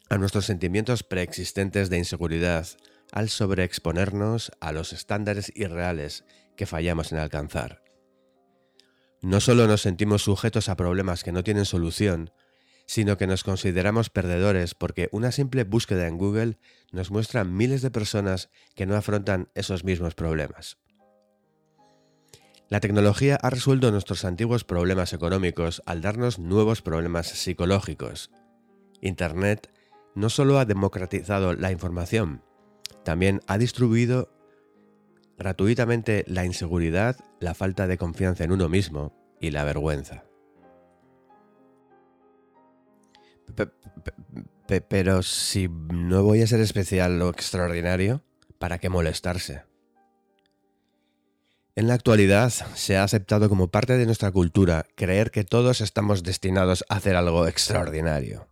a 0.09 0.17
nuestros 0.17 0.47
sentimientos 0.47 1.03
preexistentes 1.03 1.91
de 1.91 1.99
inseguridad 1.99 2.67
al 3.13 3.29
sobreexponernos 3.29 4.53
a 4.61 4.73
los 4.73 4.95
estándares 4.95 5.53
irreales 5.55 6.25
que 6.57 6.65
fallamos 6.65 7.13
en 7.13 7.19
alcanzar. 7.19 7.83
No 9.21 9.41
solo 9.41 9.67
nos 9.67 9.83
sentimos 9.83 10.23
sujetos 10.23 10.71
a 10.71 10.77
problemas 10.77 11.23
que 11.23 11.33
no 11.33 11.45
tienen 11.45 11.67
solución, 11.67 12.33
sino 12.87 13.19
que 13.19 13.27
nos 13.27 13.45
consideramos 13.45 14.09
perdedores 14.09 14.75
porque 14.75 15.09
una 15.13 15.33
simple 15.33 15.65
búsqueda 15.65 16.09
en 16.09 16.17
Google 16.17 16.59
nos 16.93 17.11
muestra 17.11 17.45
miles 17.45 17.83
de 17.83 17.91
personas 17.91 18.49
que 18.75 18.87
no 18.87 18.97
afrontan 18.97 19.51
esos 19.55 19.85
mismos 19.85 20.15
problemas. 20.15 20.82
La 22.73 22.81
tecnología 22.81 23.37
ha 23.37 23.51
resuelto 23.51 23.91
nuestros 23.91 24.25
antiguos 24.25 24.65
problemas 24.65 25.13
económicos 25.13 25.83
al 25.85 26.01
darnos 26.01 26.39
nuevos 26.39 26.81
problemas 26.81 27.27
psicológicos. 27.27 28.31
Internet 29.03 29.71
no 30.15 30.31
solo 30.31 30.59
ha 30.59 30.65
democratizado 30.65 31.53
la 31.53 31.71
información, 31.71 32.43
también 33.05 33.43
ha 33.47 33.59
distribuido 33.59 34.33
gratuitamente 35.37 36.25
la 36.27 36.47
inseguridad, 36.47 37.19
la 37.41 37.53
falta 37.53 37.87
de 37.87 37.99
confianza 37.99 38.45
en 38.45 38.53
uno 38.53 38.71
mismo 38.71 39.13
y 39.39 39.51
la 39.51 39.65
vergüenza. 39.65 40.25
Pero 44.89 45.23
si 45.23 45.69
no 45.69 46.23
voy 46.23 46.41
a 46.41 46.47
ser 46.47 46.61
especial 46.61 47.21
o 47.21 47.29
extraordinario, 47.29 48.25
¿para 48.59 48.79
qué 48.79 48.89
molestarse? 48.89 49.71
En 51.75 51.89
la 51.89 51.95
actualidad 51.95 52.51
se 52.51 52.99
ha 52.99 53.03
aceptado 53.03 53.49
como 53.49 53.69
parte 53.69 53.97
de 53.97 54.05
nuestra 54.05 54.31
cultura 54.31 54.85
creer 54.95 55.31
que 55.31 55.43
todos 55.43 55.81
estamos 55.81 56.23
destinados 56.23 56.85
a 56.91 56.97
hacer 56.97 57.17
algo 57.17 57.47
extraordinario. 57.47 58.47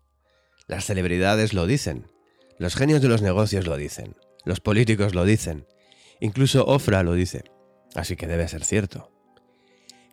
Las 0.67 0.87
celebridades 0.87 1.53
lo 1.53 1.67
dicen, 1.67 2.07
los 2.59 2.75
genios 2.75 3.03
de 3.03 3.09
los 3.09 3.21
negocios 3.21 3.67
lo 3.67 3.77
dicen, 3.77 4.17
los 4.47 4.61
políticos 4.61 5.15
lo 5.15 5.27
dicen, 5.27 5.67
incluso 6.19 6.65
Ofra 6.65 7.03
lo 7.03 7.13
dice, 7.13 7.45
así 7.95 8.17
que 8.17 8.27
debe 8.27 8.49
ser 8.49 8.65
cierto. 8.65 9.13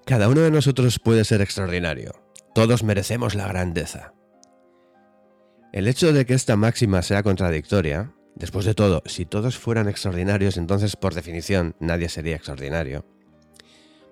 Cada 0.05 0.27
uno 0.27 0.41
de 0.41 0.51
nosotros 0.51 0.99
puede 0.99 1.23
ser 1.23 1.41
extraordinario, 1.41 2.11
todos 2.53 2.83
merecemos 2.83 3.35
la 3.35 3.47
grandeza. 3.47 4.13
El 5.71 5.87
hecho 5.87 6.11
de 6.11 6.25
que 6.25 6.33
esta 6.33 6.57
máxima 6.57 7.01
sea 7.03 7.23
contradictoria 7.23 8.13
Después 8.39 8.65
de 8.65 8.75
todo, 8.75 9.01
si 9.07 9.25
todos 9.25 9.57
fueran 9.57 9.89
extraordinarios, 9.89 10.57
entonces 10.57 10.95
por 10.95 11.15
definición 11.15 11.75
nadie 11.79 12.07
sería 12.07 12.35
extraordinario. 12.35 13.03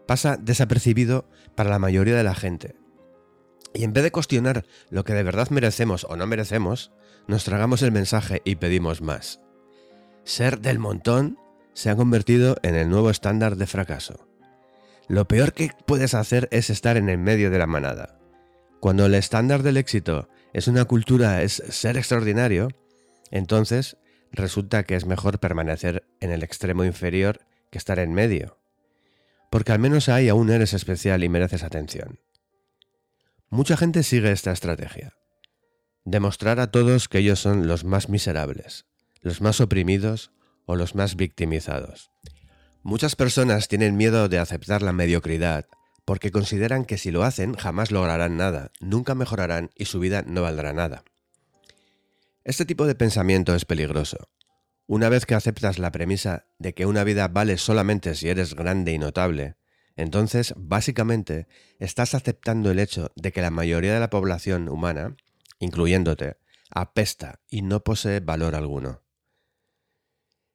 Pasa 0.07 0.37
desapercibido 0.37 1.29
para 1.55 1.69
la 1.69 1.79
mayoría 1.79 2.15
de 2.15 2.23
la 2.23 2.33
gente. 2.33 2.75
Y 3.75 3.83
en 3.83 3.93
vez 3.93 4.03
de 4.03 4.11
cuestionar 4.11 4.65
lo 4.89 5.03
que 5.03 5.13
de 5.13 5.21
verdad 5.21 5.49
merecemos 5.51 6.05
o 6.09 6.15
no 6.15 6.25
merecemos, 6.25 6.91
nos 7.27 7.43
tragamos 7.43 7.83
el 7.83 7.91
mensaje 7.91 8.41
y 8.45 8.55
pedimos 8.55 9.01
más. 9.01 9.41
Ser 10.23 10.59
del 10.59 10.79
montón 10.79 11.37
se 11.73 11.91
ha 11.91 11.95
convertido 11.95 12.57
en 12.63 12.73
el 12.75 12.89
nuevo 12.89 13.11
estándar 13.11 13.57
de 13.57 13.67
fracaso. 13.67 14.27
Lo 15.07 15.27
peor 15.27 15.53
que 15.53 15.69
puedes 15.85 16.15
hacer 16.15 16.47
es 16.51 16.71
estar 16.71 16.97
en 16.97 17.09
el 17.09 17.19
medio 17.19 17.51
de 17.51 17.59
la 17.59 17.67
manada. 17.67 18.17
Cuando 18.79 19.05
el 19.05 19.13
estándar 19.13 19.61
del 19.61 19.77
éxito 19.77 20.29
es 20.53 20.67
una 20.67 20.85
cultura, 20.85 21.43
es 21.43 21.61
ser 21.69 21.97
extraordinario, 21.97 22.69
entonces 23.29 23.97
resulta 24.35 24.83
que 24.83 24.95
es 24.95 25.05
mejor 25.05 25.39
permanecer 25.39 26.05
en 26.19 26.31
el 26.31 26.43
extremo 26.43 26.85
inferior 26.85 27.39
que 27.71 27.77
estar 27.77 27.99
en 27.99 28.13
medio, 28.13 28.59
porque 29.49 29.71
al 29.71 29.79
menos 29.79 30.09
ahí 30.09 30.29
aún 30.29 30.49
eres 30.49 30.73
especial 30.73 31.23
y 31.23 31.29
mereces 31.29 31.63
atención. 31.63 32.19
Mucha 33.49 33.77
gente 33.77 34.03
sigue 34.03 34.31
esta 34.31 34.51
estrategia. 34.51 35.13
Demostrar 36.03 36.59
a 36.59 36.71
todos 36.71 37.07
que 37.07 37.19
ellos 37.19 37.39
son 37.39 37.67
los 37.67 37.83
más 37.83 38.09
miserables, 38.09 38.85
los 39.21 39.41
más 39.41 39.61
oprimidos 39.61 40.31
o 40.65 40.75
los 40.75 40.95
más 40.95 41.15
victimizados. 41.15 42.11
Muchas 42.83 43.15
personas 43.15 43.67
tienen 43.67 43.97
miedo 43.97 44.29
de 44.29 44.39
aceptar 44.39 44.81
la 44.81 44.93
mediocridad 44.93 45.65
porque 46.05 46.31
consideran 46.31 46.85
que 46.85 46.97
si 46.97 47.11
lo 47.11 47.23
hacen 47.23 47.55
jamás 47.55 47.91
lograrán 47.91 48.37
nada, 48.37 48.71
nunca 48.79 49.15
mejorarán 49.15 49.71
y 49.75 49.85
su 49.85 49.99
vida 49.99 50.23
no 50.27 50.43
valdrá 50.43 50.71
nada. 50.71 51.03
Este 52.45 52.63
tipo 52.63 52.85
de 52.85 52.93
pensamiento 52.93 53.55
es 53.55 53.65
peligroso. 53.65 54.29
Una 54.85 55.09
vez 55.09 55.25
que 55.25 55.33
aceptas 55.33 55.79
la 55.79 55.91
premisa 55.91 56.45
de 56.59 56.75
que 56.75 56.85
una 56.85 57.03
vida 57.03 57.27
vale 57.27 57.57
solamente 57.57 58.13
si 58.13 58.29
eres 58.29 58.53
grande 58.53 58.91
y 58.91 58.99
notable, 58.99 59.55
entonces 59.95 60.53
básicamente 60.55 61.47
estás 61.79 62.13
aceptando 62.13 62.69
el 62.69 62.77
hecho 62.77 63.11
de 63.15 63.31
que 63.31 63.41
la 63.41 63.49
mayoría 63.49 63.95
de 63.95 63.99
la 63.99 64.11
población 64.11 64.69
humana, 64.69 65.15
incluyéndote, 65.57 66.37
apesta 66.69 67.41
y 67.49 67.63
no 67.63 67.83
posee 67.83 68.19
valor 68.19 68.53
alguno. 68.53 69.01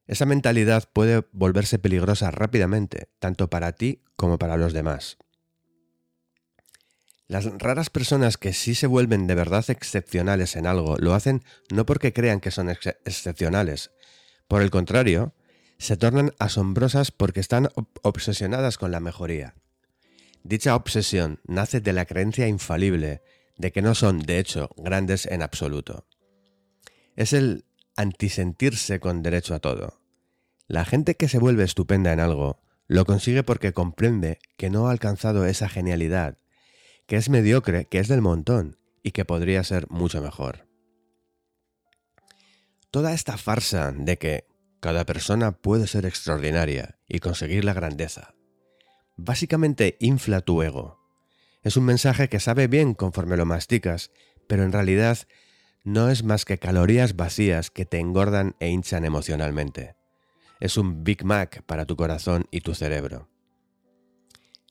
Esa 0.07 0.27
mentalidad 0.27 0.89
puede 0.93 1.27
volverse 1.33 1.81
peligrosa 1.81 2.31
rápidamente, 2.31 3.11
tanto 3.19 3.51
para 3.51 3.73
ti 3.73 4.05
como 4.15 4.39
para 4.39 4.57
los 4.57 4.73
demás. 4.73 5.19
Las 7.31 7.44
raras 7.44 7.90
personas 7.90 8.36
que 8.36 8.52
sí 8.52 8.74
se 8.74 8.89
vuelven 8.89 9.28
de 9.28 9.36
verdad 9.36 9.65
excepcionales 9.69 10.57
en 10.57 10.66
algo 10.66 10.97
lo 10.98 11.15
hacen 11.15 11.44
no 11.70 11.86
porque 11.86 12.12
crean 12.12 12.40
que 12.40 12.51
son 12.51 12.69
excepcionales. 12.69 13.93
Por 14.48 14.62
el 14.62 14.70
contrario, 14.73 15.32
se 15.78 15.97
tornan 15.97 16.32
asombrosas 16.40 17.12
porque 17.12 17.39
están 17.39 17.69
obsesionadas 18.02 18.78
con 18.78 18.90
la 18.90 18.98
mejoría. 18.98 19.55
Dicha 20.43 20.74
obsesión 20.74 21.39
nace 21.44 21.81
de 21.81 21.93
la 21.93 22.05
creencia 22.05 22.48
infalible 22.48 23.23
de 23.57 23.70
que 23.70 23.81
no 23.81 23.94
son, 23.94 24.19
de 24.19 24.40
hecho, 24.40 24.69
grandes 24.77 25.27
en 25.27 25.43
absoluto. 25.43 26.09
Es 27.15 27.32
el 27.32 27.65
antisentirse 27.94 28.98
con 28.98 29.23
derecho 29.23 29.55
a 29.55 29.61
todo. 29.61 30.01
La 30.66 30.85
gente 30.85 31.15
que 31.15 31.28
se 31.28 31.39
vuelve 31.39 31.62
estupenda 31.62 32.12
en 32.12 32.19
algo 32.19 32.61
lo 32.89 33.05
consigue 33.05 33.44
porque 33.44 33.73
comprende 33.73 34.40
que 34.57 34.69
no 34.69 34.89
ha 34.89 34.90
alcanzado 34.90 35.47
esa 35.47 35.69
genialidad 35.69 36.40
que 37.11 37.16
es 37.16 37.28
mediocre, 37.28 37.87
que 37.87 37.99
es 37.99 38.07
del 38.07 38.20
montón 38.20 38.78
y 39.03 39.11
que 39.11 39.24
podría 39.24 39.65
ser 39.65 39.91
mucho 39.91 40.23
mejor. 40.23 40.69
Toda 42.93 43.12
esta 43.12 43.37
farsa 43.37 43.91
de 43.91 44.16
que 44.16 44.47
cada 44.78 45.05
persona 45.05 45.51
puede 45.51 45.89
ser 45.89 46.07
extraordinaria 46.07 47.01
y 47.09 47.19
conseguir 47.19 47.65
la 47.65 47.73
grandeza, 47.73 48.37
básicamente 49.16 49.97
infla 49.99 50.41
tu 50.41 50.62
ego. 50.62 51.01
Es 51.65 51.77
un 51.77 51.85
mensaje 51.85 52.28
que 52.28 52.39
sabe 52.39 52.69
bien 52.69 52.95
conforme 52.95 53.37
lo 53.37 53.45
masticas, 53.45 54.12
pero 54.47 54.62
en 54.62 54.70
realidad 54.70 55.19
no 55.82 56.11
es 56.11 56.23
más 56.23 56.45
que 56.45 56.59
calorías 56.59 57.16
vacías 57.16 57.73
que 57.73 57.87
te 57.87 57.99
engordan 57.99 58.55
e 58.61 58.69
hinchan 58.69 59.05
emocionalmente. 59.05 59.97
Es 60.61 60.77
un 60.77 61.03
Big 61.03 61.24
Mac 61.24 61.65
para 61.65 61.87
tu 61.87 61.97
corazón 61.97 62.47
y 62.53 62.61
tu 62.61 62.77
cerebro. 62.77 63.28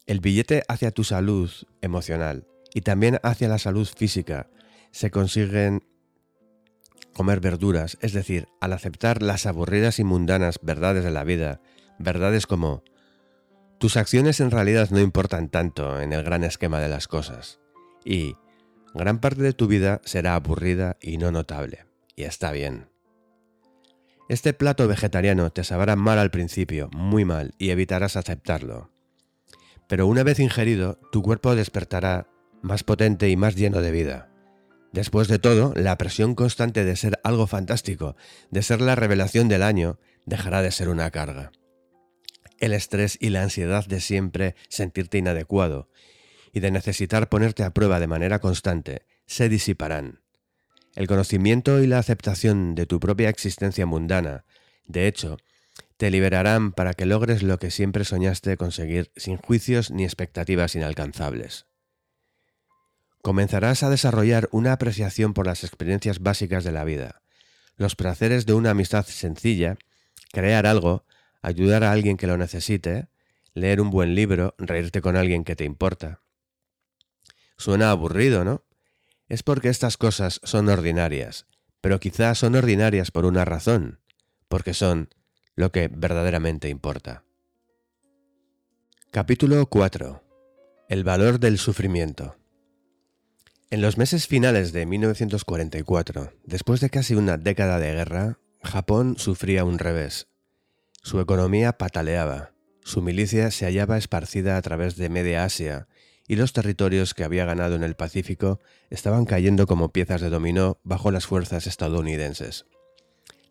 El 0.10 0.22
billete 0.22 0.64
hacia 0.68 0.90
tu 0.90 1.04
salud 1.04 1.52
emocional 1.84 2.48
y 2.74 2.82
también 2.82 3.20
hacia 3.22 3.48
la 3.48 3.60
salud 3.60 3.88
física 3.88 4.50
se 4.90 5.12
consiguen 5.12 5.84
comer 7.14 7.40
verduras, 7.42 8.00
es 8.02 8.14
decir, 8.14 8.48
al 8.60 8.74
aceptar 8.74 9.22
las 9.22 9.46
aburridas 9.46 10.00
y 10.00 10.04
mundanas 10.04 10.58
verdades 10.64 11.04
de 11.04 11.12
la 11.12 11.24
vida, 11.24 11.62
verdades 12.00 12.48
como 12.48 12.84
tus 13.78 13.98
acciones 13.98 14.40
en 14.40 14.50
realidad 14.50 14.90
no 14.90 15.00
importan 15.00 15.48
tanto 15.48 16.02
en 16.02 16.12
el 16.12 16.24
gran 16.24 16.44
esquema 16.44 16.80
de 16.80 16.90
las 16.90 17.08
cosas 17.08 17.60
y 18.04 18.36
gran 18.96 19.20
parte 19.20 19.44
de 19.44 19.54
tu 19.54 19.68
vida 19.68 20.02
será 20.06 20.34
aburrida 20.34 20.98
y 21.04 21.20
no 21.20 21.32
notable, 21.32 21.86
y 22.16 22.24
está 22.24 22.52
bien. 22.52 22.90
Este 24.28 24.56
plato 24.56 24.88
vegetariano 24.88 25.52
te 25.52 25.64
sabrá 25.64 25.96
mal 25.96 26.18
al 26.18 26.32
principio, 26.32 26.90
muy 26.94 27.26
mal, 27.26 27.54
y 27.60 27.70
evitarás 27.70 28.16
aceptarlo 28.16 28.90
pero 29.90 30.06
una 30.06 30.24
vez 30.24 30.40
ingerido, 30.40 31.00
tu 31.12 31.24
cuerpo 31.24 31.56
despertará 31.56 32.30
más 32.62 32.84
potente 32.84 33.28
y 33.28 33.36
más 33.36 33.56
lleno 33.56 33.82
de 33.82 33.92
vida. 33.92 34.30
Después 34.94 35.28
de 35.28 35.40
todo, 35.40 35.74
la 35.76 35.98
presión 35.98 36.36
constante 36.36 36.86
de 36.86 36.96
ser 36.96 37.20
algo 37.24 37.48
fantástico, 37.48 38.16
de 38.52 38.62
ser 38.62 38.82
la 38.82 38.96
revelación 38.96 39.50
del 39.50 39.64
año, 39.64 40.00
dejará 40.28 40.62
de 40.62 40.72
ser 40.72 40.90
una 40.90 41.10
carga. 41.10 41.52
El 42.60 42.74
estrés 42.74 43.18
y 43.20 43.30
la 43.30 43.42
ansiedad 43.42 43.86
de 43.88 44.00
siempre 44.00 44.56
sentirte 44.68 45.18
inadecuado, 45.18 45.90
y 46.54 46.60
de 46.60 46.70
necesitar 46.70 47.28
ponerte 47.28 47.64
a 47.64 47.74
prueba 47.74 48.00
de 48.00 48.08
manera 48.08 48.38
constante 48.40 49.08
se 49.26 49.50
disiparán. 49.50 50.22
El 50.96 51.08
conocimiento 51.08 51.82
y 51.82 51.88
la 51.88 51.98
aceptación 51.98 52.76
de 52.76 52.86
tu 52.86 53.00
propia 53.00 53.30
existencia 53.30 53.88
mundana, 53.88 54.46
de 54.86 55.08
hecho, 55.08 55.38
te 56.00 56.12
liberarán 56.12 56.72
para 56.72 56.94
que 56.94 57.06
logres 57.06 57.44
lo 57.44 57.60
que 57.60 57.72
siempre 57.72 58.06
soñaste 58.06 58.56
conseguir 58.56 59.12
sin 59.18 59.36
juicios 59.36 59.92
ni 59.92 60.06
expectativas 60.06 60.74
inalcanzables. 60.76 61.66
Comenzarás 63.22 63.84
a 63.84 63.90
desarrollar 63.90 64.48
una 64.54 64.72
apreciación 64.72 65.34
por 65.34 65.46
las 65.46 65.66
experiencias 65.66 66.20
básicas 66.20 66.64
de 66.64 66.72
la 66.72 66.86
vida, 66.86 67.22
los 67.76 67.98
placeres 67.98 68.46
de 68.46 68.54
una 68.54 68.70
amistad 68.70 69.06
sencilla, 69.06 69.78
crear 70.32 70.68
algo, 70.68 71.04
ayudar 71.42 71.84
a 71.84 71.92
alguien 71.92 72.16
que 72.16 72.28
lo 72.28 72.38
necesite, 72.38 73.10
leer 73.54 73.82
un 73.82 73.90
buen 73.90 74.16
libro, 74.16 74.56
reírte 74.58 75.02
con 75.02 75.18
alguien 75.18 75.44
que 75.44 75.58
te 75.58 75.66
importa. 75.66 76.22
Suena 77.58 77.92
aburrido, 77.92 78.46
¿no? 78.46 78.64
Es 79.28 79.44
porque 79.44 79.68
estas 79.68 79.98
cosas 79.98 80.40
son 80.46 80.70
ordinarias, 80.70 81.46
pero 81.82 82.00
quizás 82.00 82.38
son 82.38 82.56
ordinarias 82.56 83.12
por 83.12 83.26
una 83.26 83.44
razón, 83.44 84.00
porque 84.48 84.74
son 84.74 85.10
lo 85.60 85.74
que 85.74 85.90
verdaderamente 85.90 86.70
importa. 86.70 87.26
Capítulo 89.12 89.66
4. 89.66 90.24
El 90.88 91.04
valor 91.04 91.42
del 91.42 91.58
sufrimiento. 91.58 92.38
En 93.70 93.82
los 93.82 93.98
meses 93.98 94.26
finales 94.26 94.72
de 94.72 94.86
1944, 94.86 96.32
después 96.46 96.80
de 96.80 96.90
casi 96.90 97.14
una 97.14 97.36
década 97.36 97.78
de 97.78 97.92
guerra, 97.92 98.40
Japón 98.64 99.16
sufría 99.18 99.66
un 99.66 99.80
revés. 99.80 100.30
Su 101.04 101.20
economía 101.20 101.74
pataleaba, 101.74 102.54
su 102.80 103.02
milicia 103.02 103.52
se 103.52 103.66
hallaba 103.66 103.98
esparcida 103.98 104.56
a 104.56 104.62
través 104.62 104.96
de 104.96 105.10
media 105.10 105.44
Asia 105.44 105.90
y 106.26 106.38
los 106.38 106.54
territorios 106.54 107.14
que 107.14 107.26
había 107.26 107.44
ganado 107.44 107.76
en 107.76 107.84
el 107.84 107.96
Pacífico 107.96 108.62
estaban 108.90 109.26
cayendo 109.26 109.68
como 109.68 109.92
piezas 109.92 110.22
de 110.22 110.30
dominó 110.30 110.80
bajo 110.84 111.12
las 111.12 111.28
fuerzas 111.28 111.68
estadounidenses. 111.68 112.66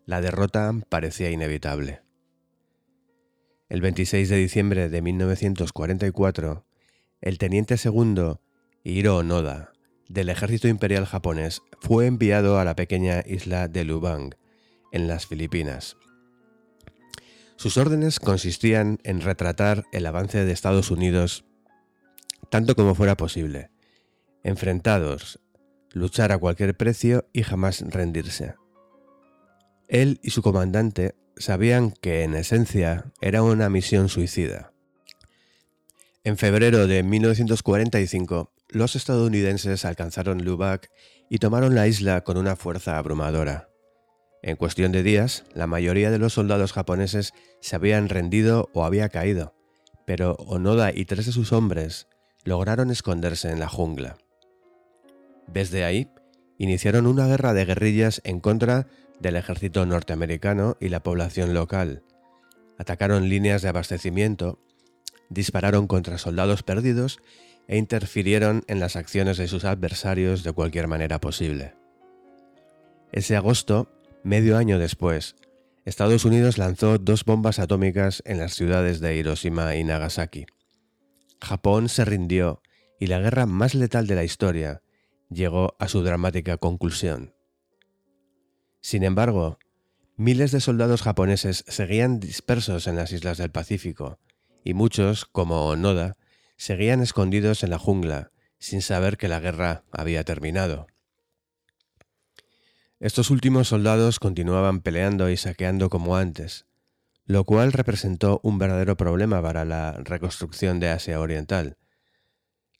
La 0.08 0.22
derrota 0.22 0.72
parecía 0.88 1.30
inevitable. 1.30 2.00
El 3.68 3.82
26 3.82 4.30
de 4.30 4.36
diciembre 4.36 4.88
de 4.88 5.02
1944, 5.02 6.64
el 7.20 7.36
teniente 7.36 7.76
segundo 7.76 8.40
Hiro 8.84 9.18
Onoda, 9.18 9.74
del 10.08 10.30
ejército 10.30 10.66
imperial 10.66 11.04
japonés, 11.04 11.60
fue 11.82 12.06
enviado 12.06 12.58
a 12.58 12.64
la 12.64 12.74
pequeña 12.74 13.22
isla 13.26 13.68
de 13.68 13.84
Lubang, 13.84 14.34
en 14.92 15.08
las 15.08 15.26
Filipinas. 15.26 15.98
Sus 17.56 17.76
órdenes 17.76 18.18
consistían 18.18 19.00
en 19.04 19.20
retratar 19.20 19.84
el 19.92 20.06
avance 20.06 20.42
de 20.42 20.52
Estados 20.52 20.90
Unidos 20.90 21.44
tanto 22.48 22.74
como 22.74 22.94
fuera 22.94 23.14
posible, 23.14 23.68
enfrentados, 24.42 25.38
luchar 25.92 26.32
a 26.32 26.38
cualquier 26.38 26.74
precio 26.78 27.28
y 27.34 27.42
jamás 27.42 27.82
rendirse. 27.82 28.54
Él 29.88 30.20
y 30.22 30.30
su 30.30 30.42
comandante 30.42 31.14
sabían 31.36 31.90
que 31.90 32.22
en 32.22 32.34
esencia 32.34 33.12
era 33.20 33.42
una 33.42 33.70
misión 33.70 34.08
suicida. 34.08 34.72
En 36.24 36.36
febrero 36.36 36.86
de 36.86 37.02
1945, 37.02 38.52
los 38.68 38.96
estadounidenses 38.96 39.86
alcanzaron 39.86 40.44
Lubac 40.44 40.90
y 41.30 41.38
tomaron 41.38 41.74
la 41.74 41.86
isla 41.86 42.22
con 42.22 42.36
una 42.36 42.54
fuerza 42.54 42.98
abrumadora. 42.98 43.70
En 44.42 44.56
cuestión 44.56 44.92
de 44.92 45.02
días, 45.02 45.44
la 45.54 45.66
mayoría 45.66 46.10
de 46.10 46.18
los 46.18 46.34
soldados 46.34 46.72
japoneses 46.72 47.32
se 47.60 47.76
habían 47.76 48.10
rendido 48.10 48.68
o 48.74 48.84
había 48.84 49.08
caído, 49.08 49.54
pero 50.06 50.34
Onoda 50.34 50.92
y 50.94 51.06
tres 51.06 51.26
de 51.26 51.32
sus 51.32 51.52
hombres 51.52 52.08
lograron 52.44 52.90
esconderse 52.90 53.50
en 53.50 53.58
la 53.58 53.68
jungla. 53.68 54.18
Desde 55.46 55.84
ahí, 55.84 56.10
iniciaron 56.58 57.06
una 57.06 57.26
guerra 57.26 57.54
de 57.54 57.64
guerrillas 57.64 58.20
en 58.24 58.40
contra 58.40 58.86
del 59.20 59.36
ejército 59.36 59.86
norteamericano 59.86 60.76
y 60.80 60.90
la 60.90 61.02
población 61.02 61.54
local. 61.54 62.02
Atacaron 62.78 63.28
líneas 63.28 63.62
de 63.62 63.68
abastecimiento, 63.68 64.58
dispararon 65.30 65.86
contra 65.86 66.18
soldados 66.18 66.62
perdidos 66.62 67.18
e 67.66 67.76
interfirieron 67.76 68.64
en 68.66 68.80
las 68.80 68.96
acciones 68.96 69.36
de 69.38 69.48
sus 69.48 69.64
adversarios 69.64 70.42
de 70.42 70.52
cualquier 70.52 70.88
manera 70.88 71.20
posible. 71.20 71.74
Ese 73.12 73.36
agosto, 73.36 73.88
Medio 74.24 74.56
año 74.56 74.78
después, 74.78 75.36
Estados 75.84 76.24
Unidos 76.24 76.58
lanzó 76.58 76.98
dos 76.98 77.24
bombas 77.24 77.60
atómicas 77.60 78.22
en 78.26 78.38
las 78.38 78.54
ciudades 78.54 79.00
de 79.00 79.16
Hiroshima 79.16 79.76
y 79.76 79.84
Nagasaki. 79.84 80.44
Japón 81.40 81.88
se 81.88 82.04
rindió 82.04 82.60
y 82.98 83.06
la 83.06 83.20
guerra 83.20 83.46
más 83.46 83.74
letal 83.74 84.06
de 84.06 84.16
la 84.16 84.24
historia 84.24 84.82
llegó 85.30 85.76
a 85.78 85.88
su 85.88 86.02
dramática 86.02 86.56
conclusión. 86.56 87.34
Sin 88.80 89.04
embargo, 89.04 89.58
miles 90.16 90.52
de 90.52 90.60
soldados 90.60 91.02
japoneses 91.02 91.64
seguían 91.66 92.20
dispersos 92.20 92.86
en 92.86 92.96
las 92.96 93.12
islas 93.12 93.38
del 93.38 93.50
Pacífico, 93.50 94.18
y 94.64 94.74
muchos, 94.74 95.24
como 95.24 95.66
Onoda, 95.66 96.16
seguían 96.56 97.00
escondidos 97.00 97.62
en 97.62 97.70
la 97.70 97.78
jungla, 97.78 98.32
sin 98.58 98.82
saber 98.82 99.16
que 99.16 99.28
la 99.28 99.40
guerra 99.40 99.84
había 99.92 100.24
terminado. 100.24 100.88
Estos 103.00 103.30
últimos 103.30 103.68
soldados 103.68 104.18
continuaban 104.18 104.80
peleando 104.80 105.30
y 105.30 105.36
saqueando 105.36 105.88
como 105.88 106.16
antes, 106.16 106.66
lo 107.24 107.44
cual 107.44 107.72
representó 107.72 108.40
un 108.42 108.58
verdadero 108.58 108.96
problema 108.96 109.40
para 109.40 109.64
la 109.64 109.92
reconstrucción 109.92 110.80
de 110.80 110.88
Asia 110.88 111.20
Oriental. 111.20 111.77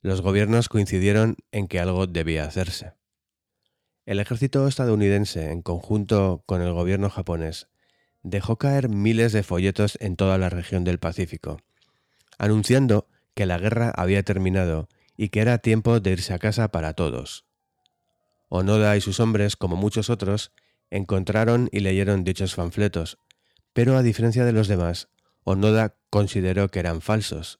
Los 0.01 0.21
gobiernos 0.21 0.69
coincidieron 0.69 1.35
en 1.51 1.67
que 1.67 1.79
algo 1.79 2.07
debía 2.07 2.45
hacerse. 2.45 2.93
El 4.05 4.19
ejército 4.19 4.67
estadounidense, 4.67 5.51
en 5.51 5.61
conjunto 5.61 6.43
con 6.45 6.61
el 6.61 6.71
gobierno 6.71 7.09
japonés, 7.09 7.67
dejó 8.23 8.57
caer 8.57 8.89
miles 8.89 9.33
de 9.33 9.43
folletos 9.43 9.97
en 10.01 10.15
toda 10.15 10.37
la 10.37 10.49
región 10.49 10.83
del 10.83 10.99
Pacífico, 10.99 11.59
anunciando 12.37 13.07
que 13.33 13.45
la 13.45 13.57
guerra 13.57 13.91
había 13.95 14.23
terminado 14.23 14.87
y 15.17 15.29
que 15.29 15.41
era 15.41 15.57
tiempo 15.57 15.99
de 15.99 16.11
irse 16.11 16.33
a 16.33 16.39
casa 16.39 16.71
para 16.71 16.93
todos. 16.93 17.45
Onoda 18.47 18.95
y 18.97 19.01
sus 19.01 19.19
hombres, 19.19 19.55
como 19.55 19.75
muchos 19.75 20.09
otros, 20.09 20.51
encontraron 20.89 21.69
y 21.71 21.81
leyeron 21.81 22.23
dichos 22.23 22.55
panfletos, 22.55 23.19
pero 23.73 23.95
a 23.95 24.01
diferencia 24.01 24.45
de 24.45 24.53
los 24.53 24.67
demás, 24.67 25.09
Onoda 25.43 25.95
consideró 26.09 26.69
que 26.69 26.79
eran 26.79 27.01
falsos, 27.01 27.59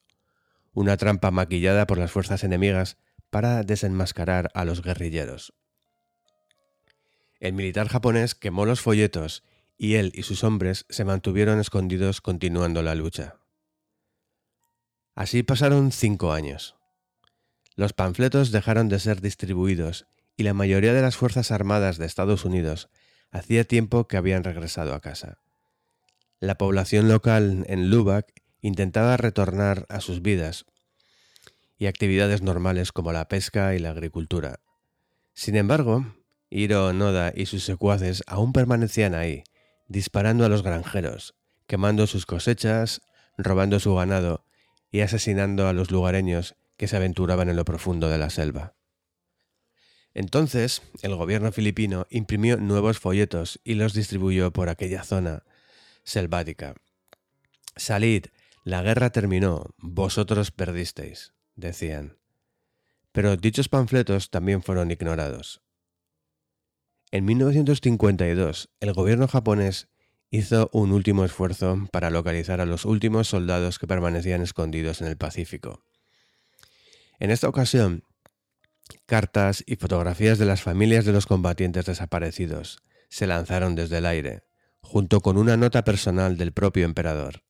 una 0.79 0.95
trampa 0.95 1.29
maquillada 1.29 1.85
por 1.87 1.97
las 1.97 2.09
fuerzas 2.09 2.45
enemigas 2.45 2.95
para 3.29 3.63
desenmascarar 3.63 4.49
a 4.53 4.63
los 4.63 4.81
guerrilleros. 4.81 5.53
El 7.41 7.51
militar 7.51 7.89
japonés 7.89 8.33
quemó 8.33 8.65
los 8.65 8.79
folletos 8.79 9.43
y 9.77 9.95
él 9.95 10.13
y 10.15 10.23
sus 10.23 10.45
hombres 10.45 10.85
se 10.87 11.03
mantuvieron 11.03 11.59
escondidos 11.59 12.21
continuando 12.21 12.81
la 12.81 12.95
lucha. 12.95 13.39
Así 15.15 15.43
pasaron 15.43 15.91
cinco 15.91 16.31
años. 16.31 16.77
Los 17.75 17.91
panfletos 17.91 18.51
dejaron 18.51 18.87
de 18.87 18.99
ser 18.99 19.19
distribuidos 19.19 20.07
y 20.37 20.43
la 20.43 20.53
mayoría 20.53 20.93
de 20.93 21.01
las 21.01 21.17
Fuerzas 21.17 21.51
Armadas 21.51 21.97
de 21.97 22.05
Estados 22.05 22.45
Unidos 22.45 22.87
hacía 23.31 23.65
tiempo 23.65 24.07
que 24.07 24.15
habían 24.15 24.45
regresado 24.45 24.93
a 24.93 25.01
casa. 25.01 25.39
La 26.39 26.55
población 26.55 27.09
local 27.09 27.65
en 27.67 27.89
Lubbock 27.89 28.27
intentaba 28.61 29.17
retornar 29.17 29.85
a 29.89 30.01
sus 30.01 30.21
vidas 30.21 30.65
y 31.77 31.87
actividades 31.87 32.41
normales 32.41 32.91
como 32.91 33.11
la 33.11 33.27
pesca 33.27 33.73
y 33.75 33.79
la 33.79 33.91
agricultura. 33.91 34.59
Sin 35.33 35.55
embargo, 35.55 36.05
Hiro 36.49 36.91
Noda 36.93 37.31
y 37.35 37.45
sus 37.45 37.63
secuaces 37.63 38.23
aún 38.27 38.53
permanecían 38.53 39.15
ahí, 39.15 39.43
disparando 39.87 40.45
a 40.45 40.49
los 40.49 40.63
granjeros, 40.63 41.35
quemando 41.67 42.07
sus 42.07 42.25
cosechas, 42.25 43.01
robando 43.37 43.79
su 43.79 43.95
ganado 43.95 44.45
y 44.91 45.01
asesinando 45.01 45.67
a 45.67 45.73
los 45.73 45.91
lugareños 45.91 46.55
que 46.75 46.87
se 46.87 46.97
aventuraban 46.97 47.49
en 47.49 47.55
lo 47.55 47.65
profundo 47.65 48.09
de 48.09 48.17
la 48.17 48.29
selva. 48.29 48.75
Entonces, 50.13 50.81
el 51.01 51.15
gobierno 51.15 51.51
filipino 51.51 52.07
imprimió 52.09 52.57
nuevos 52.57 52.99
folletos 52.99 53.59
y 53.63 53.75
los 53.75 53.93
distribuyó 53.93 54.51
por 54.51 54.69
aquella 54.69 55.03
zona 55.03 55.43
selvática. 56.03 56.75
Salid, 57.75 58.25
la 58.63 58.81
guerra 58.81 59.11
terminó, 59.11 59.65
vosotros 59.77 60.51
perdisteis, 60.51 61.33
decían. 61.55 62.17
Pero 63.11 63.37
dichos 63.37 63.69
panfletos 63.69 64.29
también 64.29 64.61
fueron 64.61 64.91
ignorados. 64.91 65.61
En 67.11 67.25
1952, 67.25 68.69
el 68.79 68.93
gobierno 68.93 69.27
japonés 69.27 69.87
hizo 70.29 70.69
un 70.73 70.91
último 70.91 71.25
esfuerzo 71.25 71.87
para 71.91 72.11
localizar 72.11 72.61
a 72.61 72.65
los 72.65 72.85
últimos 72.85 73.27
soldados 73.27 73.79
que 73.79 73.87
permanecían 73.87 74.41
escondidos 74.41 75.01
en 75.01 75.07
el 75.07 75.17
Pacífico. 75.17 75.83
En 77.19 77.31
esta 77.31 77.49
ocasión, 77.49 78.03
Cartas 79.05 79.63
y 79.65 79.75
fotografías 79.75 80.37
de 80.37 80.45
las 80.45 80.61
familias 80.61 81.05
de 81.05 81.13
los 81.13 81.25
combatientes 81.25 81.85
desaparecidos 81.85 82.79
se 83.09 83.27
lanzaron 83.27 83.75
desde 83.75 83.97
el 83.97 84.05
aire, 84.05 84.43
junto 84.81 85.21
con 85.21 85.37
una 85.37 85.57
nota 85.57 85.83
personal 85.83 86.37
del 86.37 86.53
propio 86.53 86.85
emperador. 86.85 87.43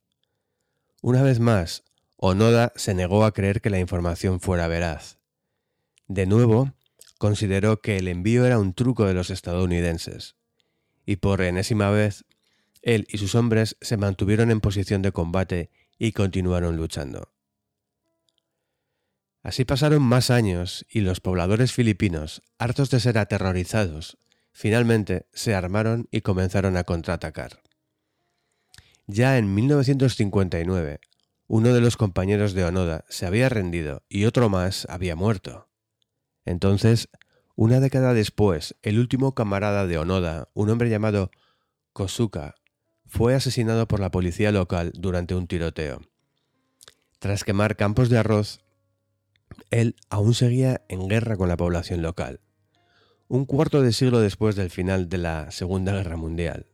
Una 1.01 1.23
vez 1.23 1.39
más, 1.39 1.84
Onoda 2.17 2.73
se 2.76 2.93
negó 2.93 3.23
a 3.23 3.34
creer 3.34 3.61
que 3.61 3.69
la 3.69 3.80
información 3.80 4.41
fuera 4.41 4.67
veraz. 4.67 5.17
De 6.07 6.26
nuevo, 6.26 6.73
consideró 7.17 7.81
que 7.81 7.97
el 7.97 8.09
envío 8.09 8.45
era 8.45 8.59
un 8.59 8.73
truco 8.73 9.05
de 9.05 9.13
los 9.13 9.30
estadounidenses, 9.30 10.35
y 11.05 11.17
por 11.17 11.41
enésima 11.41 11.89
vez, 11.89 12.26
él 12.81 13.07
y 13.09 13.17
sus 13.17 13.35
hombres 13.35 13.77
se 13.80 13.95
mantuvieron 13.95 14.51
en 14.51 14.59
posición 14.59 15.01
de 15.01 15.13
combate 15.13 15.69
y 15.97 16.11
continuaron 16.11 16.76
luchando. 16.76 17.31
Así 19.41 19.63
pasaron 19.63 20.01
más 20.01 20.30
años 20.30 20.85
y 20.89 20.99
los 20.99 21.21
pobladores 21.21 21.71
filipinos, 21.71 22.41
hartos 22.57 22.89
de 22.89 22.99
ser 22.99 23.17
aterrorizados, 23.17 24.17
finalmente 24.51 25.27
se 25.31 25.55
armaron 25.55 26.09
y 26.11 26.21
comenzaron 26.21 26.76
a 26.76 26.84
contraatacar. 26.84 27.61
Ya 29.11 29.40
en 29.40 29.56
1959, 29.56 30.99
uno 31.48 31.73
de 31.73 31.81
los 31.81 31.98
compañeros 31.98 32.53
de 32.53 32.64
Onoda 32.64 33.06
se 33.10 33.26
había 33.26 33.49
rendido 33.49 34.03
y 34.07 34.26
otro 34.26 34.49
más 34.49 34.86
había 34.88 35.15
muerto. 35.15 35.68
Entonces, 36.45 37.10
una 37.56 37.80
década 37.80 38.14
después, 38.14 38.76
el 38.84 38.99
último 38.99 39.34
camarada 39.34 39.88
de 39.88 39.98
Onoda, 39.98 40.49
un 40.53 40.69
hombre 40.69 40.91
llamado 40.91 41.31
Kosuka, 41.91 42.53
fue 43.07 43.34
asesinado 43.34 43.88
por 43.88 43.99
la 43.99 44.11
policía 44.11 44.52
local 44.52 44.91
durante 44.94 45.34
un 45.34 45.48
tiroteo. 45.48 46.02
Tras 47.18 47.44
quemar 47.44 47.77
campos 47.77 48.10
de 48.10 48.19
arroz, 48.19 48.60
él 49.72 49.95
aún 50.11 50.36
seguía 50.36 50.86
en 50.88 51.07
guerra 51.07 51.36
con 51.36 51.49
la 51.49 51.57
población 51.57 52.03
local, 52.03 52.41
un 53.27 53.45
cuarto 53.45 53.81
de 53.81 53.91
siglo 53.91 54.19
después 54.19 54.56
del 54.56 54.69
final 54.69 55.10
de 55.10 55.18
la 55.18 55.49
Segunda 55.49 55.94
Guerra 55.94 56.15
Mundial. 56.15 56.68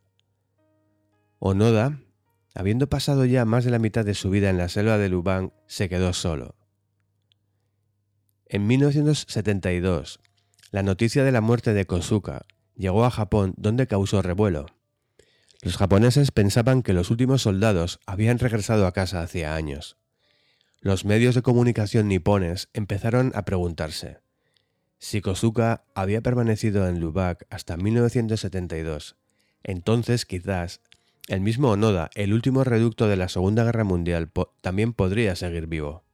Onoda, 1.38 2.02
habiendo 2.56 2.88
pasado 2.88 3.24
ya 3.24 3.44
más 3.44 3.64
de 3.64 3.70
la 3.70 3.78
mitad 3.78 4.04
de 4.04 4.14
su 4.14 4.30
vida 4.30 4.50
en 4.50 4.58
la 4.58 4.68
selva 4.68 4.98
de 4.98 5.08
Lubang, 5.08 5.52
se 5.66 5.88
quedó 5.88 6.12
solo. 6.12 6.56
En 8.46 8.66
1972, 8.66 10.20
la 10.70 10.82
noticia 10.82 11.22
de 11.22 11.32
la 11.32 11.40
muerte 11.40 11.74
de 11.74 11.86
Kosuka 11.86 12.46
llegó 12.74 13.04
a 13.04 13.10
Japón 13.10 13.54
donde 13.56 13.86
causó 13.86 14.22
revuelo. 14.22 14.66
Los 15.62 15.76
japoneses 15.76 16.30
pensaban 16.30 16.82
que 16.82 16.92
los 16.92 17.10
últimos 17.10 17.42
soldados 17.42 18.00
habían 18.06 18.38
regresado 18.38 18.86
a 18.86 18.92
casa 18.92 19.22
hacía 19.22 19.54
años. 19.54 19.96
Los 20.80 21.04
medios 21.04 21.34
de 21.34 21.42
comunicación 21.42 22.08
nipones 22.08 22.68
empezaron 22.72 23.32
a 23.34 23.44
preguntarse 23.44 24.18
si 24.98 25.20
Kosuka 25.20 25.84
había 25.94 26.22
permanecido 26.22 26.88
en 26.88 27.00
Lubak 27.00 27.46
hasta 27.50 27.76
1972. 27.76 29.16
Entonces 29.62 30.24
quizás 30.24 30.80
el 31.28 31.40
mismo 31.40 31.70
Onoda, 31.70 32.10
el 32.14 32.32
último 32.32 32.62
reducto 32.62 33.08
de 33.08 33.16
la 33.16 33.28
Segunda 33.28 33.64
Guerra 33.64 33.84
Mundial, 33.84 34.30
también 34.60 34.92
podría 34.92 35.34
seguir 35.34 35.66
vivo. 35.66 36.04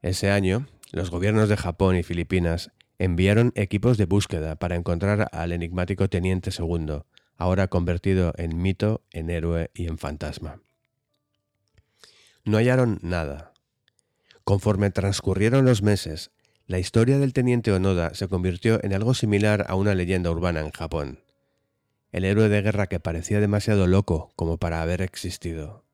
Ese 0.00 0.30
año, 0.30 0.68
los 0.92 1.10
gobiernos 1.10 1.48
de 1.48 1.56
Japón 1.56 1.96
y 1.96 2.02
Filipinas 2.02 2.70
enviaron 2.98 3.52
equipos 3.56 3.98
de 3.98 4.06
búsqueda 4.06 4.56
para 4.56 4.76
encontrar 4.76 5.28
al 5.32 5.52
enigmático 5.52 6.08
Teniente 6.08 6.52
Segundo, 6.52 7.06
ahora 7.36 7.66
convertido 7.66 8.32
en 8.36 8.62
mito, 8.62 9.02
en 9.10 9.30
héroe 9.30 9.70
y 9.74 9.86
en 9.88 9.98
fantasma. 9.98 10.60
No 12.44 12.58
hallaron 12.58 12.98
nada. 13.02 13.52
Conforme 14.44 14.90
transcurrieron 14.90 15.64
los 15.64 15.82
meses, 15.82 16.30
la 16.66 16.78
historia 16.78 17.18
del 17.18 17.32
teniente 17.32 17.72
Onoda 17.72 18.14
se 18.14 18.28
convirtió 18.28 18.82
en 18.84 18.92
algo 18.94 19.14
similar 19.14 19.66
a 19.68 19.74
una 19.74 19.94
leyenda 19.94 20.30
urbana 20.30 20.60
en 20.60 20.70
Japón 20.70 21.18
el 22.12 22.24
héroe 22.24 22.48
de 22.48 22.62
guerra 22.62 22.86
que 22.86 23.00
parecía 23.00 23.40
demasiado 23.40 23.86
loco 23.86 24.32
como 24.36 24.58
para 24.58 24.82
haber 24.82 25.02
existido. 25.02 25.84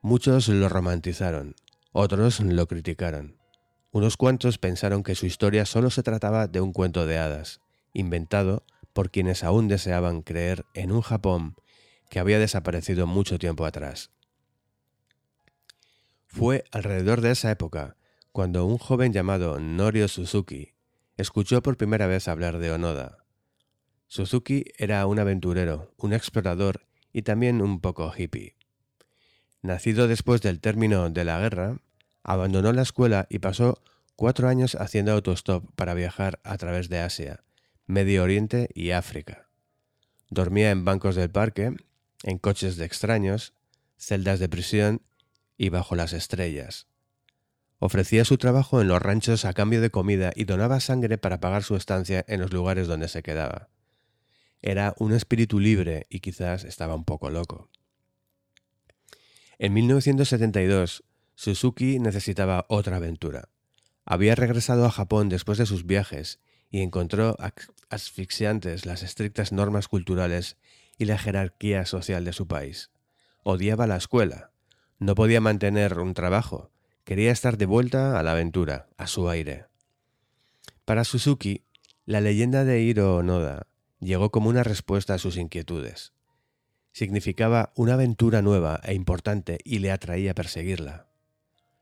Muchos 0.00 0.48
lo 0.48 0.68
romantizaron, 0.68 1.54
otros 1.92 2.40
lo 2.40 2.66
criticaron. 2.66 3.36
Unos 3.92 4.16
cuantos 4.16 4.58
pensaron 4.58 5.02
que 5.02 5.14
su 5.14 5.26
historia 5.26 5.66
solo 5.66 5.90
se 5.90 6.02
trataba 6.02 6.48
de 6.48 6.62
un 6.62 6.72
cuento 6.72 7.06
de 7.06 7.18
hadas, 7.18 7.60
inventado 7.92 8.64
por 8.94 9.10
quienes 9.10 9.44
aún 9.44 9.68
deseaban 9.68 10.22
creer 10.22 10.64
en 10.74 10.90
un 10.90 11.02
Japón 11.02 11.56
que 12.08 12.18
había 12.18 12.38
desaparecido 12.38 13.06
mucho 13.06 13.38
tiempo 13.38 13.66
atrás. 13.66 14.10
Fue 16.26 16.64
alrededor 16.72 17.20
de 17.20 17.32
esa 17.32 17.50
época 17.50 17.96
cuando 18.32 18.64
un 18.64 18.78
joven 18.78 19.12
llamado 19.12 19.60
Norio 19.60 20.08
Suzuki 20.08 20.72
escuchó 21.18 21.62
por 21.62 21.76
primera 21.76 22.06
vez 22.06 22.28
hablar 22.28 22.58
de 22.58 22.72
Onoda, 22.72 23.21
Suzuki 24.12 24.64
era 24.76 25.06
un 25.06 25.18
aventurero, 25.18 25.94
un 25.96 26.12
explorador 26.12 26.84
y 27.14 27.22
también 27.22 27.62
un 27.62 27.80
poco 27.80 28.12
hippie. 28.14 28.58
Nacido 29.62 30.06
después 30.06 30.42
del 30.42 30.60
término 30.60 31.08
de 31.08 31.24
la 31.24 31.40
guerra, 31.40 31.78
abandonó 32.22 32.74
la 32.74 32.82
escuela 32.82 33.26
y 33.30 33.38
pasó 33.38 33.82
cuatro 34.14 34.48
años 34.48 34.74
haciendo 34.74 35.12
autostop 35.12 35.64
para 35.76 35.94
viajar 35.94 36.40
a 36.44 36.58
través 36.58 36.90
de 36.90 36.98
Asia, 36.98 37.42
Medio 37.86 38.22
Oriente 38.22 38.68
y 38.74 38.90
África. 38.90 39.48
Dormía 40.28 40.72
en 40.72 40.84
bancos 40.84 41.14
del 41.16 41.30
parque, 41.30 41.74
en 42.22 42.36
coches 42.36 42.76
de 42.76 42.84
extraños, 42.84 43.54
celdas 43.96 44.40
de 44.40 44.50
prisión 44.50 45.00
y 45.56 45.70
bajo 45.70 45.96
las 45.96 46.12
estrellas. 46.12 46.86
Ofrecía 47.78 48.26
su 48.26 48.36
trabajo 48.36 48.82
en 48.82 48.88
los 48.88 49.00
ranchos 49.00 49.46
a 49.46 49.54
cambio 49.54 49.80
de 49.80 49.88
comida 49.88 50.32
y 50.36 50.44
donaba 50.44 50.80
sangre 50.80 51.16
para 51.16 51.40
pagar 51.40 51.62
su 51.62 51.76
estancia 51.76 52.22
en 52.28 52.42
los 52.42 52.52
lugares 52.52 52.88
donde 52.88 53.08
se 53.08 53.22
quedaba. 53.22 53.71
Era 54.62 54.94
un 54.98 55.12
espíritu 55.12 55.58
libre 55.58 56.06
y 56.08 56.20
quizás 56.20 56.62
estaba 56.64 56.94
un 56.94 57.04
poco 57.04 57.30
loco. 57.30 57.68
En 59.58 59.74
1972, 59.74 61.02
Suzuki 61.34 61.98
necesitaba 61.98 62.64
otra 62.68 62.96
aventura. 62.96 63.48
Había 64.04 64.36
regresado 64.36 64.86
a 64.86 64.90
Japón 64.90 65.28
después 65.28 65.58
de 65.58 65.66
sus 65.66 65.84
viajes 65.84 66.40
y 66.70 66.80
encontró 66.80 67.36
asfixiantes 67.90 68.86
las 68.86 69.02
estrictas 69.02 69.50
normas 69.50 69.88
culturales 69.88 70.56
y 70.96 71.06
la 71.06 71.18
jerarquía 71.18 71.84
social 71.84 72.24
de 72.24 72.32
su 72.32 72.46
país. 72.46 72.90
Odiaba 73.42 73.88
la 73.88 73.96
escuela, 73.96 74.52
no 75.00 75.16
podía 75.16 75.40
mantener 75.40 75.98
un 75.98 76.14
trabajo, 76.14 76.70
quería 77.04 77.32
estar 77.32 77.58
de 77.58 77.66
vuelta 77.66 78.18
a 78.18 78.22
la 78.22 78.32
aventura, 78.32 78.88
a 78.96 79.08
su 79.08 79.28
aire. 79.28 79.66
Para 80.84 81.02
Suzuki, 81.02 81.64
la 82.06 82.20
leyenda 82.20 82.64
de 82.64 82.80
Hiro 82.82 83.16
Onoda 83.16 83.66
llegó 84.02 84.30
como 84.30 84.50
una 84.50 84.64
respuesta 84.64 85.14
a 85.14 85.18
sus 85.18 85.36
inquietudes. 85.36 86.12
Significaba 86.92 87.72
una 87.76 87.94
aventura 87.94 88.42
nueva 88.42 88.80
e 88.82 88.94
importante 88.94 89.58
y 89.64 89.78
le 89.78 89.90
atraía 89.90 90.34
perseguirla. 90.34 91.06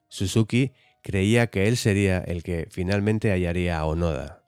Suzuki 0.09 0.73
creía 1.03 1.49
que 1.49 1.67
él 1.67 1.77
sería 1.77 2.19
el 2.19 2.43
que 2.43 2.69
finalmente 2.71 3.31
hallaría 3.31 3.79
a 3.79 3.87
Onoda. 3.87 4.45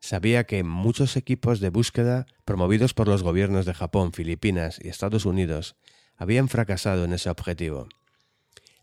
Sabía 0.00 0.44
que 0.44 0.62
muchos 0.64 1.16
equipos 1.16 1.60
de 1.60 1.70
búsqueda 1.70 2.26
promovidos 2.44 2.94
por 2.94 3.08
los 3.08 3.22
gobiernos 3.22 3.66
de 3.66 3.74
Japón, 3.74 4.12
Filipinas 4.12 4.78
y 4.82 4.88
Estados 4.88 5.26
Unidos 5.26 5.76
habían 6.16 6.48
fracasado 6.48 7.04
en 7.04 7.12
ese 7.12 7.30
objetivo. 7.30 7.88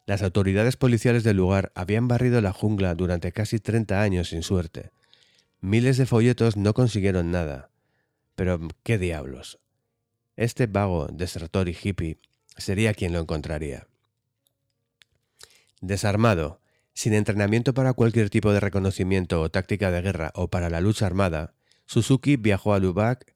Las 0.05 0.21
autoridades 0.21 0.77
policiales 0.77 1.23
del 1.23 1.37
lugar 1.37 1.71
habían 1.73 2.07
barrido 2.07 2.39
la 2.39 2.53
jungla 2.53 2.93
durante 2.93 3.31
casi 3.31 3.59
30 3.59 4.01
años 4.01 4.29
sin 4.29 4.43
suerte. 4.43 4.91
Miles 5.61 5.97
de 5.97 6.05
folletos 6.05 6.57
no 6.57 6.73
consiguieron 6.73 7.31
nada. 7.31 7.71
Pero, 8.35 8.59
¿qué 8.83 8.97
diablos? 8.97 9.59
Este 10.35 10.67
vago, 10.67 11.07
desertor 11.07 11.69
y 11.69 11.77
hippie 11.81 12.19
sería 12.57 12.93
quien 12.93 13.13
lo 13.13 13.19
encontraría. 13.19 13.87
Desarmado, 15.81 16.61
sin 16.93 17.13
entrenamiento 17.13 17.73
para 17.73 17.93
cualquier 17.93 18.29
tipo 18.29 18.51
de 18.53 18.59
reconocimiento 18.59 19.41
o 19.41 19.49
táctica 19.49 19.91
de 19.91 20.01
guerra 20.01 20.31
o 20.33 20.49
para 20.49 20.69
la 20.69 20.81
lucha 20.81 21.05
armada, 21.05 21.53
Suzuki 21.85 22.37
viajó 22.37 22.73
a 22.73 22.79
Lubac 22.79 23.35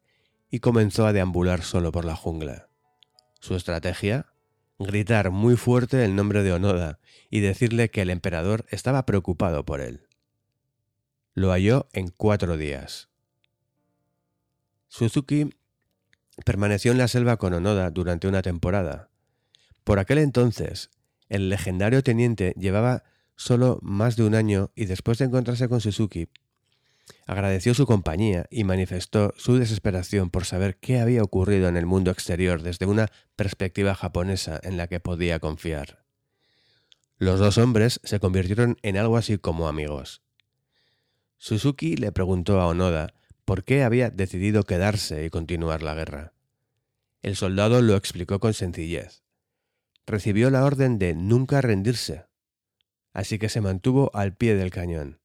y 0.49 0.59
comenzó 0.59 1.05
a 1.05 1.13
deambular 1.13 1.61
solo 1.61 1.91
por 1.91 2.05
la 2.05 2.15
jungla. 2.15 2.69
Su 3.39 3.55
estrategia? 3.55 4.27
Gritar 4.79 5.29
muy 5.29 5.57
fuerte 5.57 6.05
el 6.05 6.15
nombre 6.15 6.41
de 6.41 6.53
Onoda 6.53 6.99
y 7.29 7.41
decirle 7.41 7.89
que 7.89 8.01
el 8.01 8.09
emperador 8.09 8.65
estaba 8.69 9.05
preocupado 9.05 9.65
por 9.65 9.81
él. 9.81 10.07
Lo 11.33 11.51
halló 11.51 11.87
en 11.93 12.09
cuatro 12.09 12.57
días. 12.57 13.08
Suzuki 14.89 15.49
permaneció 16.45 16.91
en 16.91 16.97
la 16.97 17.07
selva 17.07 17.37
con 17.37 17.53
Onoda 17.53 17.89
durante 17.91 18.27
una 18.27 18.41
temporada. 18.41 19.09
Por 19.83 19.99
aquel 19.99 20.17
entonces, 20.17 20.89
el 21.29 21.49
legendario 21.49 22.03
teniente 22.03 22.53
llevaba 22.57 23.03
solo 23.35 23.79
más 23.81 24.17
de 24.17 24.23
un 24.23 24.35
año 24.35 24.71
y 24.75 24.85
después 24.85 25.17
de 25.19 25.25
encontrarse 25.25 25.69
con 25.69 25.79
Suzuki, 25.79 26.27
agradeció 27.25 27.73
su 27.73 27.85
compañía 27.85 28.45
y 28.49 28.63
manifestó 28.63 29.33
su 29.37 29.57
desesperación 29.57 30.29
por 30.29 30.45
saber 30.45 30.77
qué 30.77 30.99
había 30.99 31.23
ocurrido 31.23 31.67
en 31.67 31.77
el 31.77 31.85
mundo 31.85 32.11
exterior 32.11 32.61
desde 32.61 32.85
una 32.85 33.07
perspectiva 33.35 33.95
japonesa 33.95 34.59
en 34.63 34.77
la 34.77 34.87
que 34.87 34.99
podía 34.99 35.39
confiar. 35.39 36.03
Los 37.17 37.39
dos 37.39 37.57
hombres 37.57 37.99
se 38.03 38.19
convirtieron 38.19 38.77
en 38.81 38.97
algo 38.97 39.17
así 39.17 39.37
como 39.37 39.67
amigos. 39.67 40.21
Suzuki 41.37 41.95
le 41.95 42.11
preguntó 42.11 42.59
a 42.59 42.67
Onoda 42.67 43.13
por 43.49 43.63
qué 43.63 43.81
había 43.81 44.11
decidido 44.11 44.61
quedarse 44.61 45.25
y 45.25 45.31
continuar 45.31 45.81
la 45.81 45.95
guerra. 45.95 46.33
El 47.23 47.35
soldado 47.35 47.81
lo 47.81 47.95
explicó 47.95 48.39
con 48.39 48.53
sencillez. 48.53 49.23
recibió 50.05 50.51
la 50.51 50.63
orden 50.63 50.99
de 50.99 51.15
nunca 51.15 51.59
rendirse, 51.59 52.27
así 53.11 53.39
que 53.39 53.49
se 53.49 53.59
mantuvo 53.59 54.11
al 54.13 54.37
pie 54.37 54.53
del 54.53 54.69
cañón. 54.69 55.19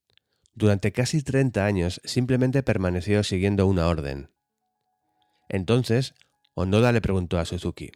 Durante 0.54 0.90
casi 0.90 1.22
30 1.22 1.66
años 1.66 2.00
simplemente 2.02 2.62
permaneció 2.62 3.22
siguiendo 3.24 3.66
una 3.66 3.88
orden. 3.88 4.30
Entonces, 5.50 6.14
Onoda 6.54 6.92
le 6.92 7.02
preguntó 7.02 7.38
a 7.38 7.44
Suzuki, 7.44 7.92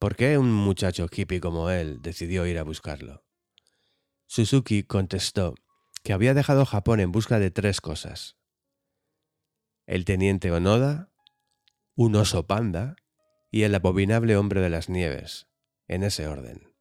¿por 0.00 0.16
qué 0.16 0.36
un 0.36 0.52
muchacho 0.52 1.06
hippie 1.08 1.38
como 1.38 1.70
él 1.70 2.02
decidió 2.02 2.44
ir 2.44 2.58
a 2.58 2.64
buscarlo? 2.64 3.22
Suzuki 4.26 4.82
contestó 4.82 5.54
que 6.02 6.12
había 6.12 6.34
dejado 6.34 6.66
Japón 6.66 6.98
en 6.98 7.12
busca 7.12 7.38
de 7.38 7.52
tres 7.52 7.80
cosas. 7.80 8.37
El 9.88 10.04
teniente 10.04 10.52
Onoda, 10.52 11.08
un 11.94 12.14
oso 12.14 12.46
panda 12.46 12.96
y 13.50 13.62
el 13.62 13.74
abominable 13.74 14.36
hombre 14.36 14.60
de 14.60 14.68
las 14.68 14.90
nieves, 14.90 15.46
en 15.86 16.02
ese 16.02 16.26
orden. 16.26 16.74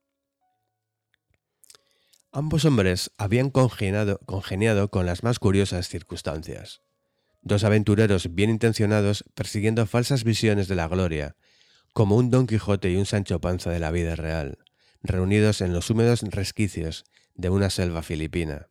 Ambos 2.33 2.65
hombres 2.65 3.11
habían 3.17 3.49
congeniado, 3.49 4.19
congeniado, 4.25 4.91
con 4.91 5.05
las 5.05 5.23
más 5.23 5.39
curiosas 5.39 5.87
circunstancias. 5.87 6.81
Dos 7.43 7.63
aventureros 7.63 8.35
bien 8.35 8.49
intencionados 8.49 9.23
persiguiendo 9.35 9.85
falsas 9.85 10.25
visiones 10.25 10.67
de 10.67 10.75
la 10.75 10.89
gloria, 10.89 11.37
como 11.93 12.17
un 12.17 12.29
Don 12.29 12.45
Quijote 12.45 12.91
y 12.91 12.97
un 12.97 13.05
Sancho 13.05 13.39
Panza 13.39 13.69
de 13.69 13.79
la 13.79 13.91
vida 13.91 14.17
real, 14.17 14.57
reunidos 15.01 15.61
en 15.61 15.71
los 15.71 15.89
húmedos 15.89 16.23
resquicios 16.23 17.05
de 17.35 17.49
una 17.51 17.69
selva 17.69 18.03
filipina. 18.03 18.67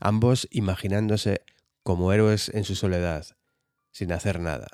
Ambos 0.00 0.48
imaginándose 0.50 1.42
como 1.84 2.12
héroes 2.12 2.48
en 2.48 2.64
su 2.64 2.74
soledad, 2.74 3.26
sin 3.92 4.10
hacer 4.10 4.40
nada. 4.40 4.66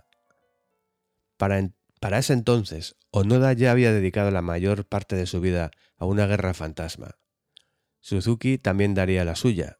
Para, 1.36 1.70
para 2.00 2.18
ese 2.18 2.32
entonces, 2.32 2.96
Onoda 3.10 3.52
ya 3.52 3.72
había 3.72 3.92
dedicado 3.92 4.30
la 4.30 4.40
mayor 4.40 4.86
parte 4.86 5.16
de 5.16 5.26
su 5.26 5.40
vida 5.40 5.72
a 5.98 6.06
una 6.06 6.26
guerra 6.26 6.54
fantasma. 6.54 7.18
Suzuki 8.00 8.56
también 8.56 8.94
daría 8.94 9.24
la 9.24 9.34
suya. 9.34 9.78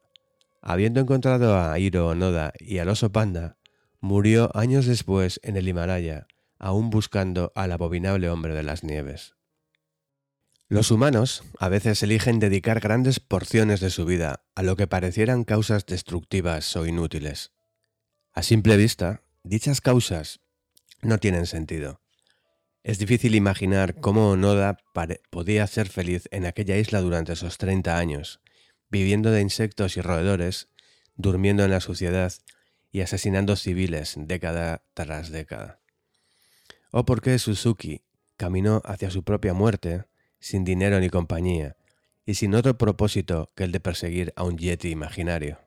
Habiendo 0.61 0.99
encontrado 0.99 1.57
a 1.57 1.79
Hiro 1.79 2.09
Onoda 2.09 2.53
y 2.59 2.77
al 2.77 2.89
oso 2.89 3.11
panda, 3.11 3.57
murió 3.99 4.55
años 4.55 4.85
después 4.85 5.39
en 5.43 5.55
el 5.55 5.67
Himalaya, 5.67 6.27
aún 6.59 6.89
buscando 6.89 7.51
al 7.55 7.71
abominable 7.71 8.29
hombre 8.29 8.53
de 8.53 8.63
las 8.63 8.83
nieves. 8.83 9.35
Los 10.71 10.89
humanos 10.89 11.43
a 11.59 11.67
veces 11.67 12.01
eligen 12.01 12.39
dedicar 12.39 12.79
grandes 12.79 13.19
porciones 13.19 13.81
de 13.81 13.89
su 13.89 14.05
vida 14.05 14.45
a 14.55 14.63
lo 14.63 14.77
que 14.77 14.87
parecieran 14.87 15.43
causas 15.43 15.85
destructivas 15.85 16.73
o 16.77 16.85
inútiles. 16.85 17.51
A 18.31 18.41
simple 18.41 18.77
vista, 18.77 19.21
dichas 19.43 19.81
causas 19.81 20.39
no 21.01 21.17
tienen 21.17 21.45
sentido. 21.45 21.99
Es 22.83 22.99
difícil 22.99 23.35
imaginar 23.35 23.99
cómo 23.99 24.29
Onoda 24.29 24.77
podía 25.29 25.67
ser 25.67 25.89
feliz 25.89 26.29
en 26.31 26.45
aquella 26.45 26.77
isla 26.77 27.01
durante 27.01 27.33
esos 27.33 27.57
30 27.57 27.97
años, 27.97 28.39
viviendo 28.89 29.29
de 29.29 29.41
insectos 29.41 29.97
y 29.97 30.01
roedores, 30.01 30.69
durmiendo 31.17 31.65
en 31.65 31.71
la 31.71 31.81
suciedad 31.81 32.31
y 32.93 33.01
asesinando 33.01 33.57
civiles 33.57 34.13
década 34.15 34.85
tras 34.93 35.31
década. 35.31 35.81
O 36.91 37.03
por 37.03 37.21
qué 37.21 37.39
Suzuki 37.39 38.05
caminó 38.37 38.81
hacia 38.85 39.11
su 39.11 39.25
propia 39.25 39.53
muerte 39.53 40.05
sin 40.41 40.65
dinero 40.65 40.99
ni 40.99 41.09
compañía 41.09 41.77
y 42.25 42.33
sin 42.33 42.53
otro 42.53 42.77
propósito 42.77 43.51
que 43.55 43.63
el 43.63 43.71
de 43.71 43.79
perseguir 43.79 44.33
a 44.35 44.43
un 44.43 44.57
yeti 44.57 44.89
imaginario. 44.89 45.59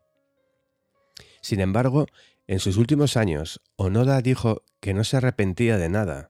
Sin 1.41 1.61
embargo, 1.61 2.07
en 2.47 2.59
sus 2.59 2.77
últimos 2.77 3.17
años, 3.17 3.63
Onoda 3.77 4.21
dijo 4.21 4.63
que 4.81 4.93
no 4.93 5.05
se 5.05 5.17
arrepentía 5.17 5.79
de 5.79 5.89
nada. 5.89 6.29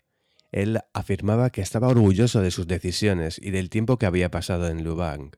Él 0.52 0.80
afirmaba 0.92 1.50
que 1.50 1.60
estaba 1.60 1.88
orgulloso 1.88 2.40
de 2.40 2.52
sus 2.52 2.68
decisiones 2.68 3.40
y 3.42 3.50
del 3.50 3.70
tiempo 3.70 3.98
que 3.98 4.06
había 4.06 4.30
pasado 4.30 4.68
en 4.68 4.84
Lubang. 4.84 5.32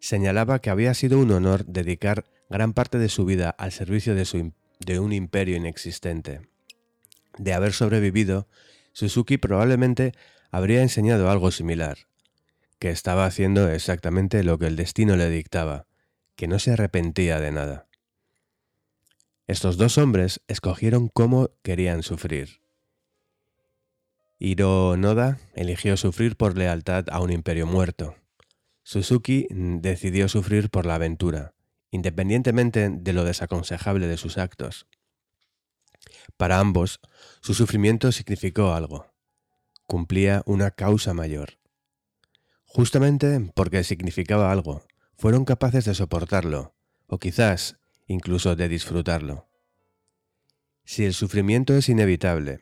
Señalaba 0.00 0.60
que 0.60 0.70
había 0.70 0.94
sido 0.94 1.18
un 1.18 1.30
honor 1.30 1.66
dedicar 1.66 2.24
gran 2.48 2.72
parte 2.72 2.98
de 2.98 3.08
su 3.08 3.24
vida 3.24 3.50
al 3.50 3.72
servicio 3.72 4.14
de, 4.14 4.52
de 4.80 4.98
un 4.98 5.12
imperio 5.12 5.56
inexistente. 5.56 6.42
De 7.38 7.52
haber 7.52 7.72
sobrevivido, 7.72 8.48
Suzuki 8.92 9.38
probablemente 9.38 10.12
habría 10.54 10.82
enseñado 10.82 11.30
algo 11.30 11.50
similar, 11.50 11.98
que 12.78 12.90
estaba 12.90 13.26
haciendo 13.26 13.68
exactamente 13.68 14.44
lo 14.44 14.56
que 14.56 14.68
el 14.68 14.76
destino 14.76 15.16
le 15.16 15.28
dictaba, 15.28 15.88
que 16.36 16.46
no 16.46 16.60
se 16.60 16.70
arrepentía 16.70 17.40
de 17.40 17.50
nada. 17.50 17.88
Estos 19.48 19.78
dos 19.78 19.98
hombres 19.98 20.42
escogieron 20.46 21.08
cómo 21.08 21.50
querían 21.64 22.04
sufrir. 22.04 22.60
Hiro 24.38 24.96
Noda 24.96 25.40
eligió 25.54 25.96
sufrir 25.96 26.36
por 26.36 26.56
lealtad 26.56 27.06
a 27.10 27.18
un 27.18 27.32
imperio 27.32 27.66
muerto. 27.66 28.14
Suzuki 28.84 29.48
decidió 29.50 30.28
sufrir 30.28 30.70
por 30.70 30.86
la 30.86 30.94
aventura, 30.94 31.54
independientemente 31.90 32.90
de 32.90 33.12
lo 33.12 33.24
desaconsejable 33.24 34.06
de 34.06 34.16
sus 34.16 34.38
actos. 34.38 34.86
Para 36.36 36.60
ambos, 36.60 37.00
su 37.40 37.54
sufrimiento 37.54 38.12
significó 38.12 38.72
algo. 38.72 39.13
Cumplía 39.86 40.42
una 40.46 40.70
causa 40.70 41.14
mayor. 41.14 41.58
Justamente 42.64 43.52
porque 43.54 43.84
significaba 43.84 44.50
algo, 44.50 44.82
fueron 45.16 45.44
capaces 45.44 45.84
de 45.84 45.94
soportarlo, 45.94 46.74
o 47.06 47.18
quizás 47.18 47.78
incluso 48.06 48.56
de 48.56 48.68
disfrutarlo. 48.68 49.48
Si 50.84 51.04
el 51.04 51.14
sufrimiento 51.14 51.74
es 51.76 51.88
inevitable, 51.88 52.60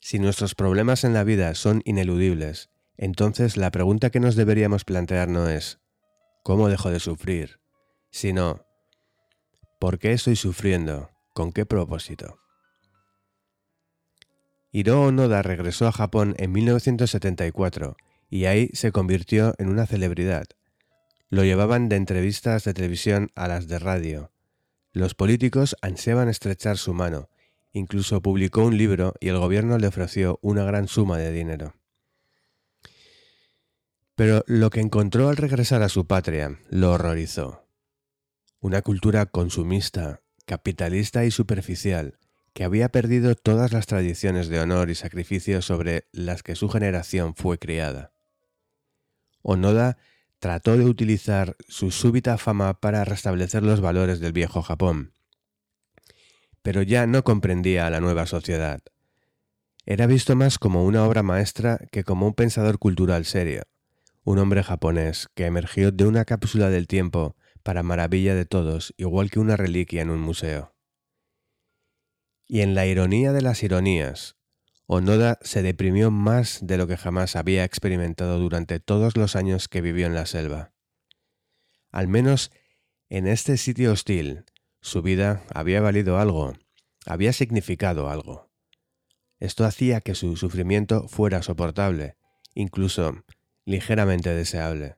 si 0.00 0.18
nuestros 0.18 0.54
problemas 0.54 1.04
en 1.04 1.12
la 1.12 1.24
vida 1.24 1.54
son 1.54 1.82
ineludibles, 1.84 2.70
entonces 2.96 3.56
la 3.56 3.70
pregunta 3.70 4.10
que 4.10 4.20
nos 4.20 4.36
deberíamos 4.36 4.84
plantear 4.84 5.28
no 5.28 5.48
es 5.48 5.80
¿cómo 6.42 6.68
dejo 6.68 6.90
de 6.90 7.00
sufrir? 7.00 7.60
sino 8.10 8.64
¿por 9.78 9.98
qué 9.98 10.12
estoy 10.12 10.36
sufriendo? 10.36 11.10
¿Con 11.34 11.52
qué 11.52 11.66
propósito? 11.66 12.38
Hiro 14.70 15.02
Onoda 15.02 15.42
regresó 15.42 15.86
a 15.86 15.92
Japón 15.92 16.34
en 16.38 16.52
1974 16.52 17.96
y 18.30 18.44
ahí 18.44 18.70
se 18.72 18.92
convirtió 18.92 19.54
en 19.58 19.68
una 19.68 19.86
celebridad. 19.86 20.46
Lo 21.30 21.44
llevaban 21.44 21.88
de 21.88 21.96
entrevistas 21.96 22.64
de 22.64 22.74
televisión 22.74 23.30
a 23.34 23.48
las 23.48 23.68
de 23.68 23.78
radio, 23.78 24.30
los 24.92 25.14
políticos 25.14 25.76
ansiaban 25.82 26.28
estrechar 26.28 26.78
su 26.78 26.94
mano, 26.94 27.28
incluso 27.72 28.22
publicó 28.22 28.64
un 28.64 28.76
libro 28.76 29.14
y 29.20 29.28
el 29.28 29.38
gobierno 29.38 29.78
le 29.78 29.86
ofreció 29.86 30.38
una 30.42 30.64
gran 30.64 30.88
suma 30.88 31.18
de 31.18 31.30
dinero. 31.30 31.74
Pero 34.14 34.42
lo 34.46 34.70
que 34.70 34.80
encontró 34.80 35.28
al 35.28 35.36
regresar 35.36 35.82
a 35.82 35.88
su 35.88 36.06
patria 36.06 36.58
lo 36.70 36.92
horrorizó. 36.92 37.68
Una 38.60 38.82
cultura 38.82 39.26
consumista, 39.26 40.22
capitalista 40.46 41.24
y 41.24 41.30
superficial, 41.30 42.18
que 42.52 42.64
había 42.64 42.88
perdido 42.88 43.34
todas 43.34 43.72
las 43.72 43.86
tradiciones 43.86 44.48
de 44.48 44.60
honor 44.60 44.90
y 44.90 44.94
sacrificio 44.94 45.62
sobre 45.62 46.08
las 46.12 46.42
que 46.42 46.54
su 46.54 46.68
generación 46.68 47.34
fue 47.34 47.58
criada. 47.58 48.12
Onoda 49.42 49.98
trató 50.38 50.76
de 50.76 50.84
utilizar 50.84 51.56
su 51.68 51.90
súbita 51.90 52.38
fama 52.38 52.80
para 52.80 53.04
restablecer 53.04 53.62
los 53.62 53.80
valores 53.80 54.20
del 54.20 54.32
viejo 54.32 54.62
Japón. 54.62 55.12
Pero 56.62 56.82
ya 56.82 57.06
no 57.06 57.24
comprendía 57.24 57.86
a 57.86 57.90
la 57.90 58.00
nueva 58.00 58.26
sociedad. 58.26 58.80
Era 59.86 60.06
visto 60.06 60.36
más 60.36 60.58
como 60.58 60.84
una 60.84 61.04
obra 61.04 61.22
maestra 61.22 61.80
que 61.90 62.04
como 62.04 62.26
un 62.26 62.34
pensador 62.34 62.78
cultural 62.78 63.24
serio, 63.24 63.62
un 64.22 64.38
hombre 64.38 64.62
japonés 64.62 65.28
que 65.34 65.46
emergió 65.46 65.90
de 65.92 66.06
una 66.06 66.24
cápsula 66.24 66.68
del 66.68 66.86
tiempo 66.86 67.36
para 67.62 67.82
maravilla 67.82 68.34
de 68.34 68.44
todos, 68.44 68.94
igual 68.96 69.30
que 69.30 69.40
una 69.40 69.56
reliquia 69.56 70.02
en 70.02 70.10
un 70.10 70.20
museo. 70.20 70.74
Y 72.48 72.62
en 72.62 72.74
la 72.74 72.86
ironía 72.86 73.32
de 73.32 73.42
las 73.42 73.62
ironías, 73.62 74.36
Onoda 74.86 75.38
se 75.42 75.60
deprimió 75.60 76.10
más 76.10 76.60
de 76.62 76.78
lo 76.78 76.86
que 76.86 76.96
jamás 76.96 77.36
había 77.36 77.62
experimentado 77.62 78.38
durante 78.38 78.80
todos 78.80 79.18
los 79.18 79.36
años 79.36 79.68
que 79.68 79.82
vivió 79.82 80.06
en 80.06 80.14
la 80.14 80.24
selva. 80.24 80.72
Al 81.92 82.08
menos 82.08 82.50
en 83.10 83.26
este 83.26 83.58
sitio 83.58 83.92
hostil, 83.92 84.46
su 84.80 85.02
vida 85.02 85.44
había 85.52 85.82
valido 85.82 86.18
algo, 86.18 86.54
había 87.04 87.34
significado 87.34 88.08
algo. 88.08 88.50
Esto 89.40 89.66
hacía 89.66 90.00
que 90.00 90.14
su 90.14 90.34
sufrimiento 90.36 91.06
fuera 91.06 91.42
soportable, 91.42 92.16
incluso 92.54 93.24
ligeramente 93.66 94.34
deseable. 94.34 94.96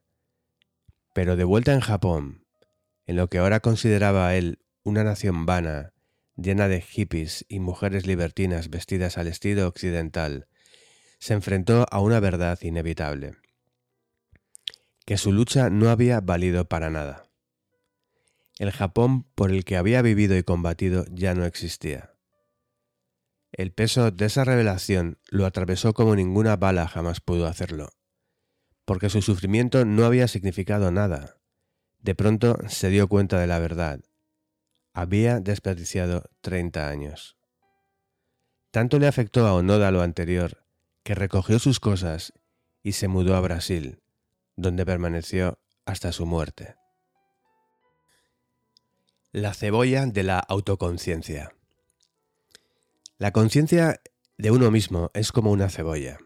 Pero 1.15 1.35
de 1.35 1.43
vuelta 1.43 1.73
en 1.73 1.81
Japón, 1.81 2.47
en 3.07 3.17
lo 3.17 3.29
que 3.29 3.39
ahora 3.39 3.59
consideraba 3.59 4.37
él 4.37 4.61
una 4.85 5.03
nación 5.03 5.47
vana 5.47 5.93
llena 6.41 6.69
de 6.69 6.81
hippies 6.81 7.45
y 7.49 7.61
mujeres 7.61 8.07
libertinas 8.07 8.71
vestidas 8.71 9.19
al 9.19 9.27
estilo 9.27 9.67
occidental, 9.67 10.49
se 11.19 11.35
enfrentó 11.35 11.87
a 11.91 12.01
una 12.01 12.21
verdad 12.21 12.59
inevitable, 12.63 13.37
que 15.05 15.19
su 15.19 15.33
lucha 15.33 15.71
no 15.71 15.91
había 15.91 16.21
valido 16.21 16.67
para 16.67 16.91
nada. 16.91 17.25
El 18.59 18.71
Japón 18.73 19.25
por 19.35 19.51
el 19.51 19.65
que 19.65 19.77
había 19.77 20.03
vivido 20.03 20.37
y 20.37 20.43
combatido 20.43 21.05
ya 21.11 21.35
no 21.35 21.45
existía. 21.45 22.15
El 23.53 23.73
peso 23.73 24.11
de 24.11 24.27
esa 24.27 24.45
revelación 24.45 25.19
lo 25.29 25.45
atravesó 25.45 25.93
como 25.93 26.15
ninguna 26.15 26.57
bala 26.57 26.87
jamás 26.87 27.21
pudo 27.21 27.47
hacerlo. 27.47 27.91
porque 28.85 29.09
su 29.09 29.23
sufrimiento 29.23 29.85
no 29.85 30.05
había 30.05 30.27
significado 30.27 30.91
nada. 30.91 31.37
De 32.01 32.17
pronto 32.17 32.59
se 32.67 32.89
dio 32.89 33.07
cuenta 33.07 33.39
de 33.39 33.47
la 33.47 33.61
verdad. 33.61 34.01
Había 34.93 35.41
desperdiciado 35.41 36.25
30 36.41 36.89
años. 36.89 37.37
Tanto 38.71 38.99
le 38.99 39.07
afectó 39.07 39.47
a 39.47 39.55
Onoda 39.55 39.91
lo 39.91 40.03
anterior, 40.03 40.65
que 41.03 41.15
recogió 41.15 41.59
sus 41.59 41.81
cosas 41.81 42.33
y 42.83 42.93
se 42.93 43.09
mudó 43.09 43.37
a 43.37 43.41
Brasil, 43.41 44.01
donde 44.57 44.87
permaneció 44.87 45.59
hasta 45.87 46.13
su 46.13 46.27
muerte. 46.27 46.77
La 49.33 49.55
cebolla 49.55 50.07
de 50.07 50.23
la 50.25 50.39
autoconciencia. 50.41 51.53
La 53.19 53.33
conciencia 53.33 54.01
de 54.39 54.51
uno 54.51 54.71
mismo 54.71 55.11
es 55.15 55.31
como 55.31 55.51
una 55.53 55.69
cebolla. 55.69 56.19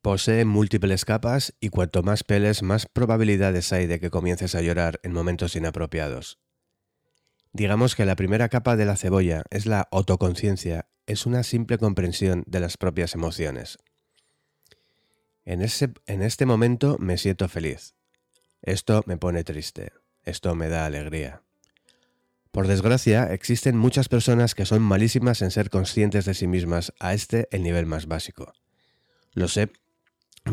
Posee 0.00 0.44
múltiples 0.44 1.04
capas 1.04 1.54
y 1.60 1.70
cuanto 1.70 2.02
más 2.02 2.24
peles, 2.24 2.62
más 2.62 2.86
probabilidades 2.86 3.72
hay 3.72 3.86
de 3.86 4.00
que 4.00 4.10
comiences 4.10 4.54
a 4.54 4.60
llorar 4.60 5.00
en 5.02 5.12
momentos 5.12 5.56
inapropiados. 5.56 6.38
Digamos 7.54 7.94
que 7.94 8.04
la 8.04 8.16
primera 8.16 8.48
capa 8.48 8.74
de 8.74 8.84
la 8.84 8.96
cebolla 8.96 9.44
es 9.48 9.64
la 9.64 9.86
autoconciencia, 9.92 10.88
es 11.06 11.24
una 11.24 11.44
simple 11.44 11.78
comprensión 11.78 12.42
de 12.48 12.58
las 12.58 12.76
propias 12.76 13.14
emociones. 13.14 13.78
En, 15.44 15.62
ese, 15.62 15.92
en 16.06 16.22
este 16.22 16.46
momento 16.46 16.96
me 16.98 17.16
siento 17.16 17.48
feliz. 17.48 17.94
Esto 18.60 19.04
me 19.06 19.18
pone 19.18 19.44
triste. 19.44 19.92
Esto 20.24 20.56
me 20.56 20.68
da 20.68 20.84
alegría. 20.84 21.42
Por 22.50 22.66
desgracia, 22.66 23.32
existen 23.32 23.76
muchas 23.76 24.08
personas 24.08 24.56
que 24.56 24.66
son 24.66 24.82
malísimas 24.82 25.40
en 25.40 25.52
ser 25.52 25.70
conscientes 25.70 26.24
de 26.24 26.34
sí 26.34 26.48
mismas 26.48 26.92
a 26.98 27.14
este 27.14 27.46
el 27.52 27.62
nivel 27.62 27.86
más 27.86 28.06
básico. 28.06 28.52
Lo 29.32 29.46
sé, 29.46 29.70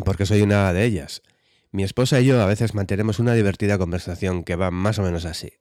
porque 0.06 0.28
soy 0.28 0.44
una 0.44 0.72
de 0.72 0.86
ellas. 0.86 1.24
Mi 1.72 1.82
esposa 1.82 2.22
y 2.22 2.28
yo 2.28 2.40
a 2.40 2.46
veces 2.46 2.76
mantenemos 2.76 3.18
una 3.18 3.34
divertida 3.34 3.80
conversación 3.80 4.44
que 4.44 4.56
va 4.56 4.70
más 4.70 5.00
o 5.00 5.02
menos 5.02 5.26
así. 5.26 5.61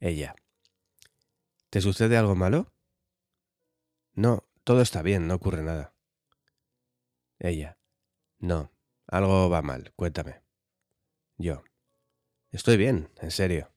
Ella. 0.00 0.34
¿Te 1.70 1.80
sucede 1.80 2.16
algo 2.16 2.34
malo? 2.34 2.72
No, 4.14 4.48
todo 4.64 4.82
está 4.82 5.02
bien, 5.02 5.26
no 5.26 5.34
ocurre 5.34 5.62
nada. 5.62 5.94
Ella. 7.38 7.78
No, 8.38 8.72
algo 9.06 9.48
va 9.48 9.62
mal, 9.62 9.92
cuéntame. 9.96 10.42
Yo. 11.36 11.62
Estoy 12.50 12.76
bien, 12.76 13.10
en 13.20 13.30
serio. 13.30 13.72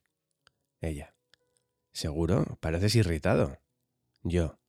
Ella. 0.81 1.13
¿Seguro? 1.91 2.57
Pareces 2.61 2.95
irritado. 2.95 3.59
Yo. 4.23 4.59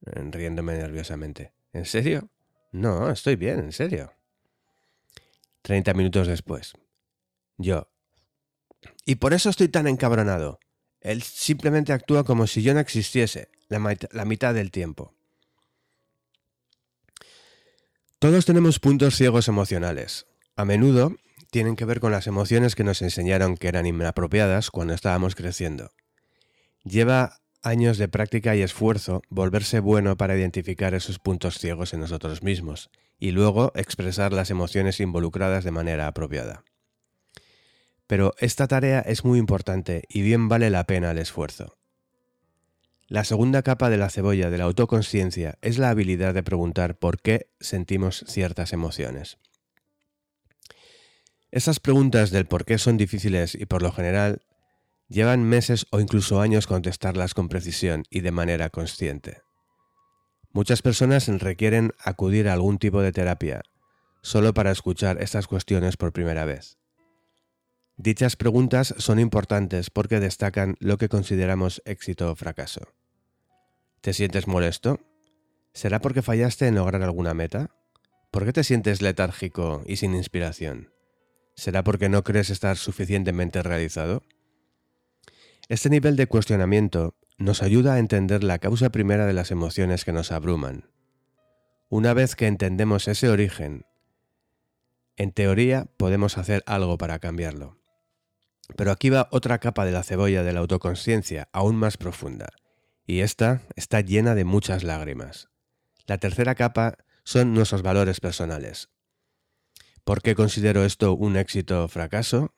Riéndome 0.00 0.76
nerviosamente. 0.76 1.54
¿En 1.72 1.86
serio? 1.86 2.28
No, 2.72 3.10
estoy 3.10 3.36
bien, 3.36 3.60
en 3.60 3.72
serio. 3.72 4.12
Treinta 5.62 5.94
minutos 5.94 6.26
después. 6.26 6.74
Yo. 7.56 7.88
Y 9.06 9.14
por 9.14 9.32
eso 9.32 9.48
estoy 9.48 9.68
tan 9.68 9.86
encabronado. 9.86 10.60
Él 11.04 11.22
simplemente 11.22 11.92
actúa 11.92 12.24
como 12.24 12.48
si 12.48 12.62
yo 12.62 12.74
no 12.74 12.80
existiese 12.80 13.48
la, 13.68 13.96
la 14.10 14.24
mitad 14.24 14.54
del 14.54 14.72
tiempo. 14.72 15.14
Todos 18.18 18.46
tenemos 18.46 18.80
puntos 18.80 19.14
ciegos 19.14 19.46
emocionales. 19.48 20.26
A 20.56 20.64
menudo 20.64 21.14
tienen 21.50 21.76
que 21.76 21.84
ver 21.84 22.00
con 22.00 22.10
las 22.10 22.26
emociones 22.26 22.74
que 22.74 22.84
nos 22.84 23.02
enseñaron 23.02 23.56
que 23.56 23.68
eran 23.68 23.86
inapropiadas 23.86 24.70
cuando 24.70 24.94
estábamos 24.94 25.34
creciendo. 25.34 25.92
Lleva 26.84 27.40
años 27.62 27.98
de 27.98 28.08
práctica 28.08 28.56
y 28.56 28.62
esfuerzo 28.62 29.22
volverse 29.28 29.80
bueno 29.80 30.16
para 30.16 30.36
identificar 30.36 30.94
esos 30.94 31.18
puntos 31.18 31.58
ciegos 31.58 31.92
en 31.92 32.00
nosotros 32.00 32.42
mismos 32.42 32.90
y 33.18 33.32
luego 33.32 33.72
expresar 33.74 34.32
las 34.32 34.50
emociones 34.50 35.00
involucradas 35.00 35.64
de 35.64 35.70
manera 35.70 36.06
apropiada. 36.06 36.64
Pero 38.06 38.34
esta 38.38 38.66
tarea 38.66 39.00
es 39.00 39.24
muy 39.24 39.38
importante 39.38 40.04
y 40.08 40.22
bien 40.22 40.48
vale 40.48 40.70
la 40.70 40.84
pena 40.84 41.10
el 41.10 41.18
esfuerzo. 41.18 41.78
La 43.06 43.24
segunda 43.24 43.62
capa 43.62 43.90
de 43.90 43.96
la 43.98 44.10
cebolla 44.10 44.50
de 44.50 44.58
la 44.58 44.64
autoconsciencia 44.64 45.58
es 45.62 45.78
la 45.78 45.90
habilidad 45.90 46.34
de 46.34 46.42
preguntar 46.42 46.98
por 46.98 47.20
qué 47.20 47.50
sentimos 47.60 48.24
ciertas 48.26 48.72
emociones. 48.72 49.38
Esas 51.50 51.80
preguntas 51.80 52.30
del 52.30 52.46
por 52.46 52.64
qué 52.64 52.78
son 52.78 52.96
difíciles 52.96 53.54
y 53.54 53.66
por 53.66 53.82
lo 53.82 53.92
general 53.92 54.42
llevan 55.08 55.44
meses 55.44 55.86
o 55.90 56.00
incluso 56.00 56.40
años 56.40 56.66
contestarlas 56.66 57.34
con 57.34 57.48
precisión 57.48 58.04
y 58.10 58.20
de 58.20 58.32
manera 58.32 58.70
consciente. 58.70 59.42
Muchas 60.50 60.82
personas 60.82 61.28
requieren 61.28 61.92
acudir 62.02 62.48
a 62.48 62.54
algún 62.54 62.78
tipo 62.78 63.02
de 63.02 63.12
terapia 63.12 63.62
solo 64.22 64.54
para 64.54 64.70
escuchar 64.70 65.20
estas 65.20 65.46
cuestiones 65.46 65.96
por 65.96 66.12
primera 66.12 66.44
vez. 66.44 66.78
Dichas 67.96 68.34
preguntas 68.34 68.92
son 68.98 69.20
importantes 69.20 69.88
porque 69.88 70.18
destacan 70.18 70.76
lo 70.80 70.98
que 70.98 71.08
consideramos 71.08 71.80
éxito 71.84 72.30
o 72.30 72.34
fracaso. 72.34 72.92
¿Te 74.00 74.12
sientes 74.12 74.48
molesto? 74.48 75.00
¿Será 75.72 76.00
porque 76.00 76.20
fallaste 76.20 76.66
en 76.66 76.74
lograr 76.74 77.02
alguna 77.02 77.34
meta? 77.34 77.70
¿Por 78.32 78.44
qué 78.44 78.52
te 78.52 78.64
sientes 78.64 79.00
letárgico 79.00 79.82
y 79.86 79.96
sin 79.96 80.14
inspiración? 80.14 80.92
¿Será 81.54 81.84
porque 81.84 82.08
no 82.08 82.24
crees 82.24 82.50
estar 82.50 82.76
suficientemente 82.76 83.62
realizado? 83.62 84.24
Este 85.68 85.88
nivel 85.88 86.16
de 86.16 86.26
cuestionamiento 86.26 87.14
nos 87.38 87.62
ayuda 87.62 87.94
a 87.94 87.98
entender 88.00 88.42
la 88.42 88.58
causa 88.58 88.90
primera 88.90 89.24
de 89.24 89.32
las 89.34 89.52
emociones 89.52 90.04
que 90.04 90.12
nos 90.12 90.32
abruman. 90.32 90.90
Una 91.88 92.12
vez 92.12 92.34
que 92.34 92.48
entendemos 92.48 93.06
ese 93.06 93.28
origen, 93.28 93.86
en 95.16 95.30
teoría 95.30 95.86
podemos 95.96 96.38
hacer 96.38 96.64
algo 96.66 96.98
para 96.98 97.20
cambiarlo. 97.20 97.83
Pero 98.76 98.90
aquí 98.90 99.10
va 99.10 99.28
otra 99.30 99.58
capa 99.58 99.84
de 99.84 99.92
la 99.92 100.02
cebolla 100.02 100.42
de 100.42 100.52
la 100.52 100.60
autoconsciencia, 100.60 101.48
aún 101.52 101.76
más 101.76 101.96
profunda, 101.96 102.48
y 103.06 103.20
esta 103.20 103.62
está 103.76 104.00
llena 104.00 104.34
de 104.34 104.44
muchas 104.44 104.82
lágrimas. 104.82 105.48
La 106.06 106.18
tercera 106.18 106.54
capa 106.54 106.98
son 107.24 107.54
nuestros 107.54 107.82
valores 107.82 108.20
personales. 108.20 108.90
¿Por 110.04 110.20
qué 110.20 110.34
considero 110.34 110.84
esto 110.84 111.14
un 111.14 111.36
éxito 111.36 111.84
o 111.84 111.88
fracaso? 111.88 112.54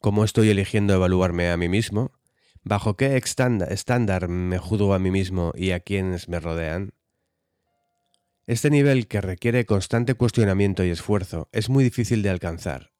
¿Cómo 0.00 0.24
estoy 0.24 0.50
eligiendo 0.50 0.94
evaluarme 0.94 1.50
a 1.50 1.56
mí 1.56 1.68
mismo? 1.68 2.12
¿Bajo 2.64 2.96
qué 2.96 3.16
estándar 3.16 4.28
me 4.28 4.58
juzgo 4.58 4.94
a 4.94 4.98
mí 4.98 5.10
mismo 5.10 5.52
y 5.54 5.70
a 5.70 5.80
quienes 5.80 6.28
me 6.28 6.40
rodean? 6.40 6.92
Este 8.46 8.70
nivel 8.70 9.06
que 9.06 9.20
requiere 9.20 9.66
constante 9.66 10.14
cuestionamiento 10.14 10.82
y 10.82 10.90
esfuerzo 10.90 11.48
es 11.52 11.68
muy 11.68 11.84
difícil 11.84 12.22
de 12.22 12.30
alcanzar, 12.30 12.92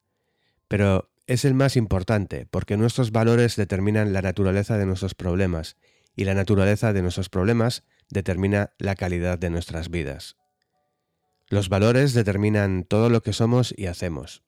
pero 0.67 1.09
es 1.29 1.45
el 1.45 1.53
más 1.53 1.75
importante 1.75 2.47
porque 2.49 2.75
nuestros 2.75 3.11
valores 3.11 3.55
determinan 3.55 4.13
la 4.13 4.23
naturaleza 4.23 4.79
de 4.79 4.87
nuestros 4.87 5.13
problemas 5.13 5.77
y 6.15 6.23
la 6.23 6.33
naturaleza 6.33 6.91
de 6.91 7.03
nuestros 7.03 7.29
problemas 7.29 7.83
determina 8.09 8.73
la 8.79 8.95
calidad 8.95 9.37
de 9.37 9.51
nuestras 9.51 9.91
vidas. 9.91 10.37
Los 11.47 11.69
valores 11.69 12.15
determinan 12.15 12.83
todo 12.83 13.11
lo 13.11 13.21
que 13.21 13.33
somos 13.33 13.75
y 13.77 13.85
hacemos. 13.85 14.41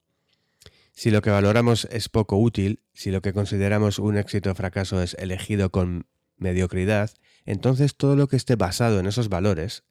Si 0.92 1.12
lo 1.12 1.22
que 1.22 1.30
valoramos 1.30 1.88
es 1.92 2.10
poco 2.10 2.38
útil, 2.38 2.82
si 2.96 3.12
lo 3.12 3.22
que 3.22 3.32
consideramos 3.32 4.00
un 4.00 4.18
éxito 4.18 4.50
o 4.50 4.56
fracaso 4.56 5.04
es 5.04 5.14
elegido 5.20 5.72
con 5.72 6.08
mediocridad, 6.38 7.12
entonces 7.46 7.96
todo 7.96 8.16
lo 8.16 8.28
que 8.28 8.38
esté 8.38 8.56
basado 8.56 9.00
en 9.00 9.06
esos 9.06 9.30
valores, 9.30 9.84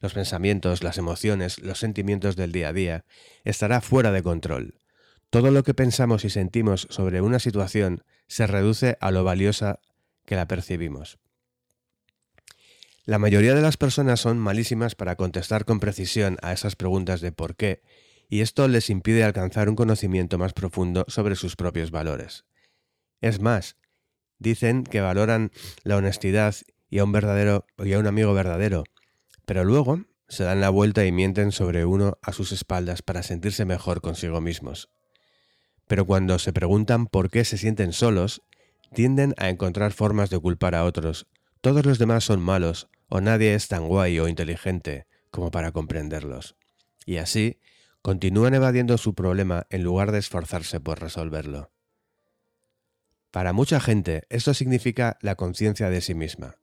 los 0.00 0.14
pensamientos, 0.14 0.82
las 0.82 0.96
emociones, 0.96 1.58
los 1.58 1.78
sentimientos 1.78 2.36
del 2.36 2.52
día 2.52 2.70
a 2.70 2.72
día, 2.72 3.04
estará 3.44 3.82
fuera 3.82 4.12
de 4.12 4.22
control, 4.22 4.78
todo 5.30 5.50
lo 5.50 5.62
que 5.62 5.74
pensamos 5.74 6.24
y 6.24 6.30
sentimos 6.30 6.86
sobre 6.90 7.20
una 7.20 7.38
situación 7.38 8.02
se 8.26 8.46
reduce 8.46 8.96
a 9.00 9.10
lo 9.10 9.24
valiosa 9.24 9.80
que 10.24 10.36
la 10.36 10.48
percibimos. 10.48 11.18
La 13.04 13.18
mayoría 13.18 13.54
de 13.54 13.62
las 13.62 13.76
personas 13.76 14.20
son 14.20 14.38
malísimas 14.38 14.94
para 14.94 15.16
contestar 15.16 15.64
con 15.64 15.80
precisión 15.80 16.38
a 16.42 16.52
esas 16.52 16.76
preguntas 16.76 17.20
de 17.20 17.32
por 17.32 17.56
qué, 17.56 17.82
y 18.28 18.40
esto 18.40 18.68
les 18.68 18.90
impide 18.90 19.24
alcanzar 19.24 19.68
un 19.68 19.76
conocimiento 19.76 20.36
más 20.36 20.52
profundo 20.52 21.04
sobre 21.08 21.34
sus 21.34 21.56
propios 21.56 21.90
valores. 21.90 22.44
Es 23.22 23.40
más, 23.40 23.76
dicen 24.38 24.84
que 24.84 25.00
valoran 25.00 25.50
la 25.84 25.96
honestidad 25.96 26.54
y 26.90 26.98
a 26.98 27.04
un 27.04 27.12
verdadero 27.12 27.66
y 27.78 27.92
a 27.94 27.98
un 27.98 28.06
amigo 28.06 28.34
verdadero, 28.34 28.84
pero 29.46 29.64
luego 29.64 30.04
se 30.28 30.44
dan 30.44 30.60
la 30.60 30.68
vuelta 30.68 31.06
y 31.06 31.12
mienten 31.12 31.52
sobre 31.52 31.86
uno 31.86 32.18
a 32.22 32.32
sus 32.32 32.52
espaldas 32.52 33.00
para 33.00 33.22
sentirse 33.22 33.64
mejor 33.64 34.02
consigo 34.02 34.42
mismos 34.42 34.90
pero 35.88 36.06
cuando 36.06 36.38
se 36.38 36.52
preguntan 36.52 37.06
por 37.06 37.30
qué 37.30 37.44
se 37.44 37.58
sienten 37.58 37.92
solos, 37.92 38.42
tienden 38.94 39.34
a 39.38 39.48
encontrar 39.48 39.92
formas 39.92 40.30
de 40.30 40.38
culpar 40.38 40.74
a 40.74 40.84
otros. 40.84 41.26
Todos 41.60 41.84
los 41.84 41.98
demás 41.98 42.24
son 42.24 42.40
malos, 42.40 42.88
o 43.08 43.20
nadie 43.20 43.54
es 43.54 43.68
tan 43.68 43.88
guay 43.88 44.20
o 44.20 44.28
inteligente 44.28 45.06
como 45.30 45.50
para 45.50 45.72
comprenderlos. 45.72 46.56
Y 47.04 47.16
así, 47.16 47.58
continúan 48.02 48.54
evadiendo 48.54 48.96
su 48.98 49.14
problema 49.14 49.66
en 49.70 49.82
lugar 49.82 50.12
de 50.12 50.18
esforzarse 50.18 50.78
por 50.78 51.00
resolverlo. 51.00 51.72
Para 53.30 53.52
mucha 53.52 53.80
gente 53.80 54.24
esto 54.30 54.54
significa 54.54 55.18
la 55.20 55.34
conciencia 55.34 55.90
de 55.90 56.00
sí 56.00 56.14
misma. 56.14 56.56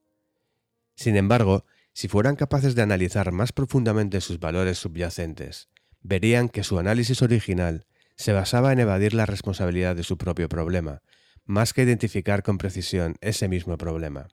Sin 0.96 1.18
embargo, 1.18 1.66
si 1.94 2.08
fueran 2.08 2.36
capaces 2.36 2.76
de 2.76 2.82
analizar 2.82 3.32
más 3.32 3.52
profundamente 3.52 4.22
sus 4.22 4.40
valores 4.40 4.78
subyacentes, 4.80 5.70
verían 6.02 6.50
que 6.50 6.64
su 6.64 6.80
análisis 6.80 7.22
original 7.22 7.86
se 8.16 8.34
basaba 8.34 8.72
en 8.72 8.80
evadir 8.80 9.14
la 9.14 9.26
responsabilidad 9.26 9.96
de 9.96 10.04
su 10.04 10.18
propio 10.18 10.50
problema, 10.50 11.02
más 11.46 11.74
que 11.74 11.84
identificar 11.84 12.44
con 12.44 12.58
precisión 12.58 13.16
ese 13.22 13.48
mismo 13.48 13.78
problema. 13.78 14.28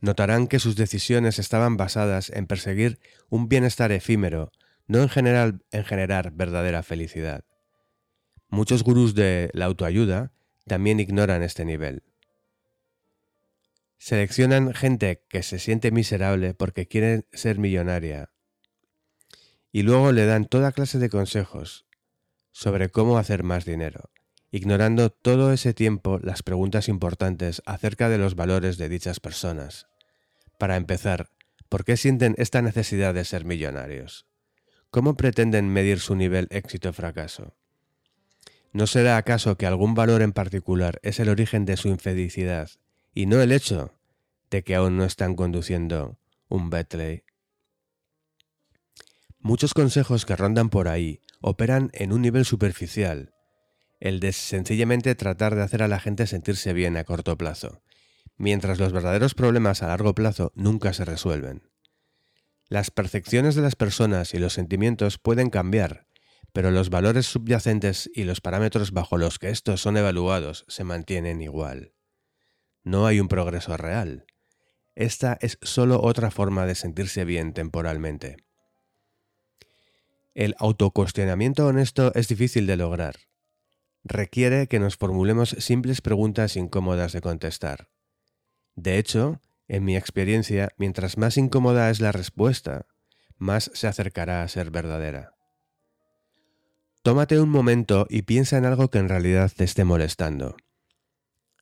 Notarán 0.00 0.46
que 0.46 0.58
sus 0.58 0.76
decisiones 0.76 1.38
estaban 1.38 1.76
basadas 1.76 2.30
en 2.30 2.46
perseguir 2.46 2.98
un 3.28 3.48
bienestar 3.48 3.92
efímero, 3.92 4.50
no 4.86 5.02
en, 5.02 5.08
general, 5.08 5.62
en 5.70 5.84
generar 5.84 6.32
verdadera 6.32 6.82
felicidad. 6.82 7.44
Muchos 8.48 8.82
gurús 8.82 9.14
de 9.14 9.50
la 9.52 9.66
autoayuda 9.66 10.32
también 10.66 10.98
ignoran 10.98 11.42
este 11.42 11.64
nivel. 11.64 12.02
Seleccionan 13.98 14.72
gente 14.72 15.22
que 15.28 15.42
se 15.42 15.58
siente 15.58 15.90
miserable 15.90 16.54
porque 16.54 16.88
quiere 16.88 17.26
ser 17.32 17.58
millonaria 17.58 18.30
y 19.72 19.82
luego 19.82 20.10
le 20.10 20.24
dan 20.24 20.46
toda 20.46 20.72
clase 20.72 20.98
de 20.98 21.10
consejos 21.10 21.86
sobre 22.52 22.88
cómo 22.88 23.18
hacer 23.18 23.42
más 23.42 23.64
dinero, 23.64 24.10
ignorando 24.50 25.10
todo 25.10 25.52
ese 25.52 25.74
tiempo 25.74 26.18
las 26.22 26.42
preguntas 26.42 26.88
importantes 26.88 27.62
acerca 27.66 28.08
de 28.08 28.18
los 28.18 28.34
valores 28.34 28.78
de 28.78 28.88
dichas 28.88 29.20
personas. 29.20 29.86
Para 30.58 30.76
empezar, 30.76 31.30
¿por 31.68 31.84
qué 31.84 31.96
sienten 31.96 32.34
esta 32.38 32.62
necesidad 32.62 33.14
de 33.14 33.24
ser 33.24 33.44
millonarios? 33.44 34.26
¿Cómo 34.90 35.16
pretenden 35.16 35.68
medir 35.68 36.00
su 36.00 36.16
nivel 36.16 36.48
éxito-fracaso? 36.50 37.54
¿No 38.72 38.86
será 38.86 39.16
acaso 39.16 39.56
que 39.56 39.66
algún 39.66 39.94
valor 39.94 40.22
en 40.22 40.32
particular 40.32 41.00
es 41.02 41.18
el 41.20 41.28
origen 41.28 41.64
de 41.64 41.76
su 41.76 41.88
infelicidad 41.88 42.70
y 43.14 43.26
no 43.26 43.40
el 43.40 43.52
hecho 43.52 43.94
de 44.50 44.62
que 44.62 44.74
aún 44.74 44.96
no 44.96 45.04
están 45.04 45.34
conduciendo 45.34 46.18
un 46.48 46.70
Bentley? 46.70 47.24
Muchos 49.38 49.74
consejos 49.74 50.26
que 50.26 50.36
rondan 50.36 50.68
por 50.68 50.86
ahí 50.86 51.20
operan 51.40 51.90
en 51.92 52.12
un 52.12 52.22
nivel 52.22 52.44
superficial, 52.44 53.34
el 53.98 54.20
de 54.20 54.32
sencillamente 54.32 55.14
tratar 55.14 55.54
de 55.54 55.62
hacer 55.62 55.82
a 55.82 55.88
la 55.88 56.00
gente 56.00 56.26
sentirse 56.26 56.72
bien 56.72 56.96
a 56.96 57.04
corto 57.04 57.36
plazo, 57.36 57.82
mientras 58.36 58.78
los 58.78 58.92
verdaderos 58.92 59.34
problemas 59.34 59.82
a 59.82 59.88
largo 59.88 60.14
plazo 60.14 60.52
nunca 60.54 60.92
se 60.92 61.04
resuelven. 61.04 61.70
Las 62.68 62.90
percepciones 62.90 63.54
de 63.54 63.62
las 63.62 63.76
personas 63.76 64.32
y 64.32 64.38
los 64.38 64.52
sentimientos 64.52 65.18
pueden 65.18 65.50
cambiar, 65.50 66.06
pero 66.52 66.70
los 66.70 66.88
valores 66.88 67.26
subyacentes 67.26 68.10
y 68.14 68.24
los 68.24 68.40
parámetros 68.40 68.92
bajo 68.92 69.18
los 69.18 69.38
que 69.38 69.50
estos 69.50 69.80
son 69.80 69.96
evaluados 69.96 70.64
se 70.68 70.84
mantienen 70.84 71.42
igual. 71.42 71.94
No 72.82 73.06
hay 73.06 73.20
un 73.20 73.28
progreso 73.28 73.76
real. 73.76 74.24
Esta 74.94 75.36
es 75.40 75.58
solo 75.62 76.00
otra 76.02 76.30
forma 76.30 76.66
de 76.66 76.74
sentirse 76.74 77.24
bien 77.24 77.52
temporalmente. 77.52 78.36
El 80.34 80.54
autocuestionamiento 80.58 81.66
honesto 81.66 82.14
es 82.14 82.28
difícil 82.28 82.66
de 82.66 82.76
lograr. 82.76 83.16
Requiere 84.04 84.68
que 84.68 84.78
nos 84.78 84.96
formulemos 84.96 85.50
simples 85.58 86.00
preguntas 86.00 86.56
incómodas 86.56 87.12
de 87.12 87.20
contestar. 87.20 87.88
De 88.76 88.98
hecho, 88.98 89.40
en 89.66 89.84
mi 89.84 89.96
experiencia, 89.96 90.70
mientras 90.78 91.18
más 91.18 91.36
incómoda 91.36 91.90
es 91.90 92.00
la 92.00 92.12
respuesta, 92.12 92.86
más 93.36 93.70
se 93.74 93.88
acercará 93.88 94.42
a 94.42 94.48
ser 94.48 94.70
verdadera. 94.70 95.34
Tómate 97.02 97.40
un 97.40 97.48
momento 97.48 98.06
y 98.08 98.22
piensa 98.22 98.58
en 98.58 98.66
algo 98.66 98.88
que 98.88 98.98
en 98.98 99.08
realidad 99.08 99.50
te 99.54 99.64
esté 99.64 99.84
molestando. 99.84 100.56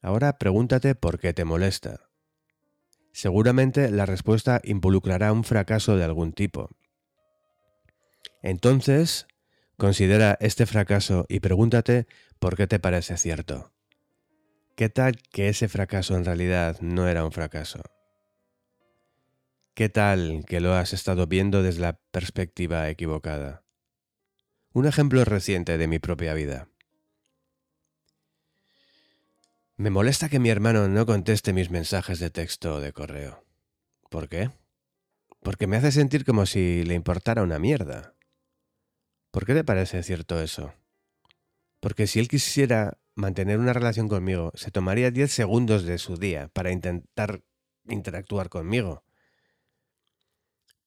Ahora 0.03 0.37
pregúntate 0.37 0.95
por 0.95 1.19
qué 1.19 1.33
te 1.33 1.45
molesta. 1.45 2.09
Seguramente 3.13 3.91
la 3.91 4.05
respuesta 4.05 4.61
involucrará 4.63 5.33
un 5.33 5.45
fracaso 5.45 5.97
de 5.97 6.05
algún 6.05 6.33
tipo, 6.33 6.71
entonces, 8.43 9.27
considera 9.77 10.37
este 10.41 10.67
fracaso 10.67 11.27
y 11.29 11.41
pregúntate 11.41 12.07
por 12.39 12.57
qué 12.57 12.67
te 12.67 12.79
parece 12.79 13.17
cierto. 13.17 13.73
¿Qué 14.77 14.89
tal 14.89 15.17
que 15.33 15.49
ese 15.49 15.69
fracaso 15.69 16.17
en 16.17 16.25
realidad 16.25 16.81
no 16.81 17.09
era 17.09 17.25
un 17.25 17.33
fracaso? 17.33 17.83
¿Qué 19.75 19.89
tal 19.89 20.45
que 20.47 20.61
lo 20.61 20.75
has 20.75 20.93
estado 20.93 21.27
viendo 21.27 21.63
desde 21.63 21.81
la 21.81 22.01
perspectiva 22.11 22.89
equivocada? 22.89 23.65
Un 24.73 24.87
ejemplo 24.87 25.25
reciente 25.25 25.79
de 25.79 25.89
mi 25.89 25.99
propia 25.99 26.35
vida. 26.35 26.69
Me 29.77 29.91
molesta 29.91 30.29
que 30.29 30.41
mi 30.41 30.51
hermano 30.51 30.89
no 30.89 31.07
conteste 31.07 31.53
mis 31.53 31.71
mensajes 31.71 32.19
de 32.19 32.31
texto 32.31 32.75
o 32.75 32.81
de 32.81 32.93
correo. 32.93 33.45
¿Por 34.11 34.29
qué? 34.29 34.51
Porque 35.43 35.69
me 35.69 35.77
hace 35.77 35.93
sentir 35.93 36.25
como 36.25 36.47
si 36.47 36.83
le 36.83 36.95
importara 36.95 37.45
una 37.45 37.61
mierda. 37.61 38.15
¿Por 39.39 39.47
qué 39.47 39.55
te 39.55 39.63
parece 39.63 40.03
cierto 40.03 40.41
eso? 40.41 40.75
Porque 41.79 42.09
si 42.09 42.19
él 42.19 42.27
quisiera 42.27 42.99
mantener 43.15 43.61
una 43.61 43.73
relación 43.73 44.09
conmigo, 44.09 44.51
se 44.57 44.73
tomaría 44.73 45.13
10 45.13 45.31
segundos 45.31 45.85
de 45.85 45.99
su 45.99 46.17
día 46.17 46.49
para 46.49 46.73
intentar 46.73 47.45
interactuar 47.87 48.49
conmigo. 48.49 49.05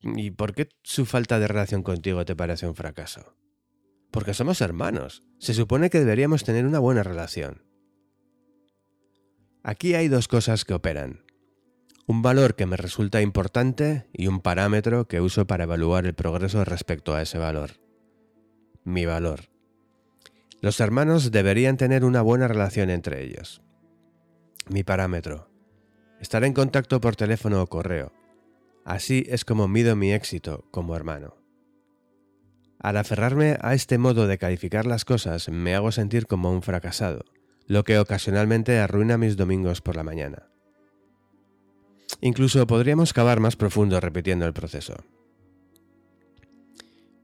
¿Y 0.01 0.31
por 0.31 0.53
qué 0.53 0.67
su 0.83 1.05
falta 1.05 1.39
de 1.39 1.47
relación 1.47 1.81
contigo 1.81 2.25
te 2.25 2.35
parece 2.35 2.67
un 2.67 2.75
fracaso? 2.75 3.37
Porque 4.11 4.33
somos 4.33 4.59
hermanos. 4.59 5.23
Se 5.39 5.53
supone 5.53 5.89
que 5.89 5.99
deberíamos 5.99 6.43
tener 6.43 6.65
una 6.65 6.79
buena 6.79 7.03
relación. 7.03 7.63
Aquí 9.63 9.93
hay 9.93 10.09
dos 10.09 10.27
cosas 10.27 10.65
que 10.65 10.73
operan. 10.73 11.23
Un 12.05 12.21
valor 12.21 12.55
que 12.55 12.65
me 12.65 12.75
resulta 12.75 13.21
importante 13.21 14.09
y 14.11 14.27
un 14.27 14.41
parámetro 14.41 15.07
que 15.07 15.21
uso 15.21 15.47
para 15.47 15.63
evaluar 15.63 16.05
el 16.05 16.15
progreso 16.15 16.65
respecto 16.65 17.15
a 17.15 17.21
ese 17.21 17.37
valor 17.37 17.79
mi 18.83 19.05
valor. 19.05 19.41
Los 20.61 20.79
hermanos 20.79 21.31
deberían 21.31 21.77
tener 21.77 22.05
una 22.05 22.21
buena 22.21 22.47
relación 22.47 22.89
entre 22.89 23.23
ellos. 23.23 23.61
Mi 24.69 24.83
parámetro. 24.83 25.49
Estar 26.19 26.43
en 26.43 26.53
contacto 26.53 27.01
por 27.01 27.15
teléfono 27.15 27.61
o 27.61 27.67
correo. 27.67 28.11
Así 28.85 29.25
es 29.27 29.45
como 29.45 29.67
mido 29.67 29.95
mi 29.95 30.13
éxito 30.13 30.65
como 30.71 30.95
hermano. 30.95 31.35
Al 32.79 32.97
aferrarme 32.97 33.57
a 33.61 33.73
este 33.73 33.97
modo 33.97 34.27
de 34.27 34.37
calificar 34.37 34.85
las 34.85 35.05
cosas 35.05 35.49
me 35.49 35.75
hago 35.75 35.91
sentir 35.91 36.25
como 36.25 36.51
un 36.51 36.63
fracasado, 36.63 37.25
lo 37.67 37.83
que 37.83 37.99
ocasionalmente 37.99 38.79
arruina 38.79 39.17
mis 39.17 39.37
domingos 39.37 39.81
por 39.81 39.95
la 39.95 40.03
mañana. 40.03 40.47
Incluso 42.21 42.65
podríamos 42.67 43.13
cavar 43.13 43.39
más 43.39 43.55
profundo 43.55 43.99
repitiendo 43.99 44.45
el 44.45 44.53
proceso. 44.53 44.95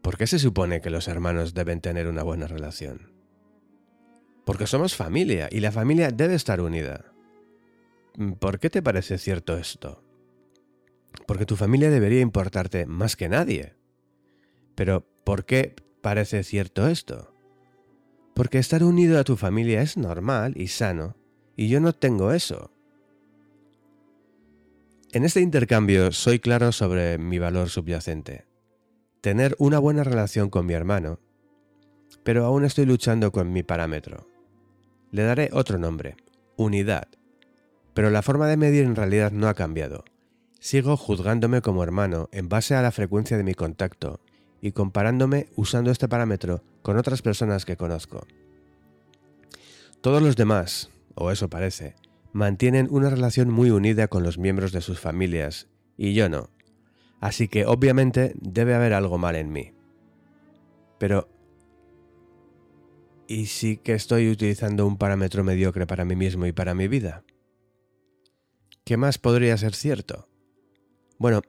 ¿Por 0.08 0.16
qué 0.16 0.26
se 0.26 0.40
supone 0.40 0.80
que 0.80 0.90
los 0.90 1.10
hermanos 1.10 1.54
deben 1.54 1.82
tener 1.82 2.08
una 2.08 2.24
buena 2.24 2.48
relación? 2.48 3.12
Porque 4.46 4.66
somos 4.66 4.96
familia 4.96 5.50
y 5.52 5.60
la 5.60 5.74
familia 5.74 6.12
debe 6.12 6.34
estar 6.34 6.62
unida. 6.62 7.12
¿Por 8.40 8.58
qué 8.58 8.70
te 8.70 8.82
parece 8.82 9.18
cierto 9.18 9.58
esto? 9.58 10.02
Porque 11.26 11.46
tu 11.46 11.58
familia 11.58 11.90
debería 11.90 12.22
importarte 12.22 12.86
más 12.86 13.18
que 13.18 13.28
nadie. 13.28 13.74
Pero, 14.76 15.06
¿por 15.26 15.44
qué 15.44 15.76
parece 16.02 16.46
cierto 16.46 16.88
esto? 16.88 17.36
Porque 18.34 18.60
estar 18.60 18.86
unido 18.86 19.20
a 19.20 19.26
tu 19.26 19.36
familia 19.36 19.82
es 19.82 19.98
normal 19.98 20.54
y 20.56 20.70
sano, 20.70 21.18
y 21.58 21.68
yo 21.68 21.82
no 21.82 21.92
tengo 21.92 22.32
eso. 22.32 22.72
En 25.12 25.26
este 25.26 25.42
intercambio 25.42 26.14
soy 26.14 26.40
claro 26.40 26.72
sobre 26.72 27.18
mi 27.18 27.40
valor 27.40 27.68
subyacente 27.68 28.47
tener 29.28 29.58
una 29.60 29.78
buena 29.78 30.06
relación 30.06 30.50
con 30.50 30.66
mi 30.66 30.74
hermano, 30.74 31.20
pero 32.24 32.46
aún 32.46 32.64
estoy 32.64 32.86
luchando 32.86 33.34
con 33.34 33.52
mi 33.52 33.62
parámetro. 33.62 34.26
Le 35.12 35.24
daré 35.24 35.50
otro 35.52 35.78
nombre, 35.78 36.16
unidad, 36.56 37.10
pero 37.94 38.10
la 38.10 38.22
forma 38.22 38.48
de 38.48 38.56
medir 38.56 38.86
en 38.86 38.96
realidad 38.96 39.34
no 39.34 39.50
ha 39.50 39.54
cambiado. 39.54 40.06
Sigo 40.62 40.96
juzgándome 40.96 41.62
como 41.62 41.84
hermano 41.84 42.30
en 42.32 42.48
base 42.48 42.74
a 42.76 42.82
la 42.82 42.94
frecuencia 42.94 43.36
de 43.36 43.44
mi 43.44 43.54
contacto 43.54 44.22
y 44.62 44.72
comparándome 44.72 45.48
usando 45.58 45.92
este 45.92 46.08
parámetro 46.08 46.64
con 46.82 46.96
otras 46.96 47.22
personas 47.22 47.66
que 47.66 47.76
conozco. 47.76 48.26
Todos 50.00 50.22
los 50.22 50.38
demás, 50.38 50.90
o 51.16 51.32
eso 51.32 51.50
parece, 51.50 51.96
mantienen 52.32 52.88
una 52.92 53.10
relación 53.10 53.50
muy 53.50 53.72
unida 53.72 54.08
con 54.08 54.24
los 54.24 54.38
miembros 54.38 54.72
de 54.72 54.80
sus 54.80 55.02
familias, 55.02 55.68
y 55.98 56.14
yo 56.14 56.30
no. 56.30 56.50
Así 57.20 57.48
que 57.48 57.66
obviamente 57.66 58.34
debe 58.40 58.76
haber 58.76 58.94
algo 58.94 59.18
mal 59.18 59.36
en 59.36 59.52
mí. 59.52 59.74
Pero... 60.98 61.30
¿Y 63.30 63.48
sí 63.48 63.78
que 63.78 63.94
estoy 63.94 64.30
utilizando 64.30 64.88
un 64.88 64.98
parámetro 64.98 65.44
mediocre 65.44 65.86
para 65.86 66.06
mí 66.06 66.16
mismo 66.16 66.46
y 66.46 66.54
para 66.54 66.74
mi 66.74 66.88
vida? 66.88 67.26
¿Qué 68.86 68.96
más 68.96 69.18
podría 69.18 69.58
ser 69.58 69.76
cierto? 69.76 70.30
Bueno, 71.18 71.42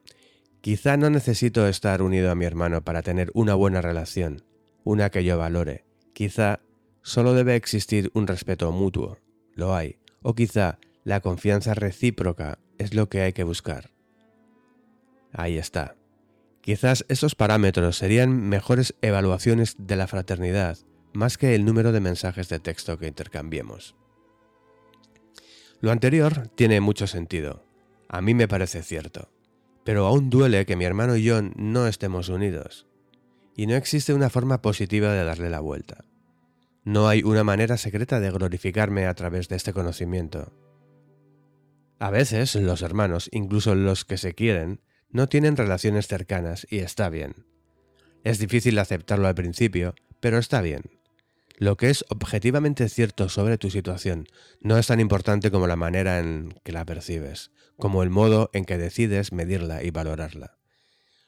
quizá 0.60 0.96
no 0.96 1.08
necesito 1.08 1.68
estar 1.68 2.02
unido 2.02 2.32
a 2.32 2.34
mi 2.34 2.46
hermano 2.46 2.82
para 2.82 3.02
tener 3.02 3.30
una 3.32 3.54
buena 3.54 3.80
relación, 3.80 4.42
una 4.82 5.10
que 5.10 5.22
yo 5.22 5.38
valore. 5.38 5.84
Quizá 6.14 6.60
solo 7.02 7.32
debe 7.34 7.54
existir 7.54 8.10
un 8.12 8.26
respeto 8.26 8.72
mutuo, 8.72 9.18
lo 9.54 9.76
hay, 9.76 10.00
o 10.20 10.34
quizá 10.34 10.80
la 11.04 11.20
confianza 11.20 11.74
recíproca 11.74 12.58
es 12.76 12.92
lo 12.92 13.08
que 13.08 13.20
hay 13.20 13.32
que 13.32 13.44
buscar. 13.44 13.97
Ahí 15.38 15.56
está. 15.56 15.94
Quizás 16.62 17.06
esos 17.08 17.36
parámetros 17.36 17.96
serían 17.96 18.48
mejores 18.48 18.96
evaluaciones 19.02 19.76
de 19.78 19.94
la 19.94 20.08
fraternidad, 20.08 20.78
más 21.12 21.38
que 21.38 21.54
el 21.54 21.64
número 21.64 21.92
de 21.92 22.00
mensajes 22.00 22.48
de 22.48 22.58
texto 22.58 22.98
que 22.98 23.06
intercambiemos. 23.06 23.94
Lo 25.80 25.92
anterior 25.92 26.48
tiene 26.56 26.80
mucho 26.80 27.06
sentido. 27.06 27.64
A 28.08 28.20
mí 28.20 28.34
me 28.34 28.48
parece 28.48 28.82
cierto. 28.82 29.30
Pero 29.84 30.06
aún 30.06 30.28
duele 30.28 30.66
que 30.66 30.74
mi 30.74 30.84
hermano 30.84 31.14
y 31.14 31.22
yo 31.22 31.40
no 31.54 31.86
estemos 31.86 32.28
unidos. 32.30 32.88
Y 33.54 33.68
no 33.68 33.76
existe 33.76 34.14
una 34.14 34.30
forma 34.30 34.60
positiva 34.60 35.12
de 35.12 35.22
darle 35.22 35.50
la 35.50 35.60
vuelta. 35.60 36.04
No 36.82 37.06
hay 37.06 37.22
una 37.22 37.44
manera 37.44 37.76
secreta 37.76 38.18
de 38.18 38.32
glorificarme 38.32 39.06
a 39.06 39.14
través 39.14 39.48
de 39.48 39.54
este 39.54 39.72
conocimiento. 39.72 40.52
A 42.00 42.10
veces 42.10 42.56
los 42.56 42.82
hermanos, 42.82 43.28
incluso 43.30 43.76
los 43.76 44.04
que 44.04 44.18
se 44.18 44.34
quieren, 44.34 44.80
no 45.10 45.28
tienen 45.28 45.56
relaciones 45.56 46.06
cercanas 46.06 46.66
y 46.70 46.78
está 46.78 47.08
bien. 47.08 47.46
Es 48.24 48.38
difícil 48.38 48.78
aceptarlo 48.78 49.28
al 49.28 49.34
principio, 49.34 49.94
pero 50.20 50.38
está 50.38 50.60
bien. 50.60 50.82
Lo 51.56 51.76
que 51.76 51.90
es 51.90 52.04
objetivamente 52.08 52.88
cierto 52.88 53.28
sobre 53.28 53.58
tu 53.58 53.70
situación 53.70 54.26
no 54.60 54.78
es 54.78 54.86
tan 54.86 55.00
importante 55.00 55.50
como 55.50 55.66
la 55.66 55.76
manera 55.76 56.20
en 56.20 56.54
que 56.62 56.72
la 56.72 56.84
percibes, 56.84 57.50
como 57.76 58.02
el 58.02 58.10
modo 58.10 58.50
en 58.52 58.64
que 58.64 58.78
decides 58.78 59.32
medirla 59.32 59.82
y 59.82 59.90
valorarla. 59.90 60.56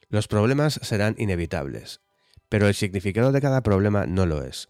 Los 0.09 0.29
problemas 0.29 0.79
serán 0.83 1.17
inevitables, 1.19 2.01
pero 2.49 2.69
el 2.69 2.75
significado 2.75 3.33
de 3.33 3.41
cada 3.41 3.63
problema 3.63 4.07
no 4.07 4.27
lo 4.27 4.45
es. 4.45 4.69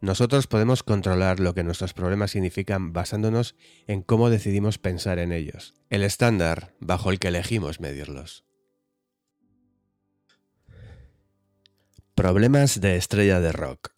Nosotros 0.00 0.46
podemos 0.46 0.84
controlar 0.84 1.40
lo 1.40 1.54
que 1.54 1.64
nuestros 1.64 1.92
problemas 1.92 2.30
significan 2.30 2.92
basándonos 2.92 3.56
en 3.86 4.02
cómo 4.02 4.30
decidimos 4.30 4.78
pensar 4.78 5.18
en 5.18 5.32
ellos, 5.32 5.74
el 5.90 6.04
estándar 6.04 6.74
bajo 6.78 7.10
el 7.10 7.18
que 7.18 7.28
elegimos 7.28 7.80
medirlos. 7.80 8.44
Problemas 12.14 12.80
de 12.80 12.96
estrella 12.96 13.40
de 13.40 13.52
rock. 13.52 13.92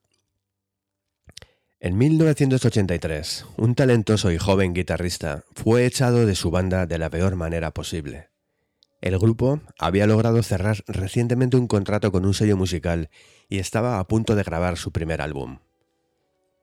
En 1.80 1.96
1983, 1.96 3.46
un 3.56 3.74
talentoso 3.74 4.30
y 4.30 4.38
joven 4.38 4.74
guitarrista 4.74 5.44
fue 5.54 5.86
echado 5.86 6.26
de 6.26 6.34
su 6.34 6.50
banda 6.50 6.86
de 6.86 6.98
la 6.98 7.08
peor 7.08 7.36
manera 7.36 7.72
posible. 7.72 8.28
El 9.00 9.18
grupo 9.18 9.60
había 9.78 10.06
logrado 10.06 10.42
cerrar 10.42 10.84
recientemente 10.86 11.56
un 11.56 11.66
contrato 11.66 12.12
con 12.12 12.26
un 12.26 12.34
sello 12.34 12.56
musical 12.58 13.08
y 13.48 13.58
estaba 13.58 13.98
a 13.98 14.06
punto 14.06 14.34
de 14.34 14.42
grabar 14.42 14.76
su 14.76 14.92
primer 14.92 15.22
álbum. 15.22 15.58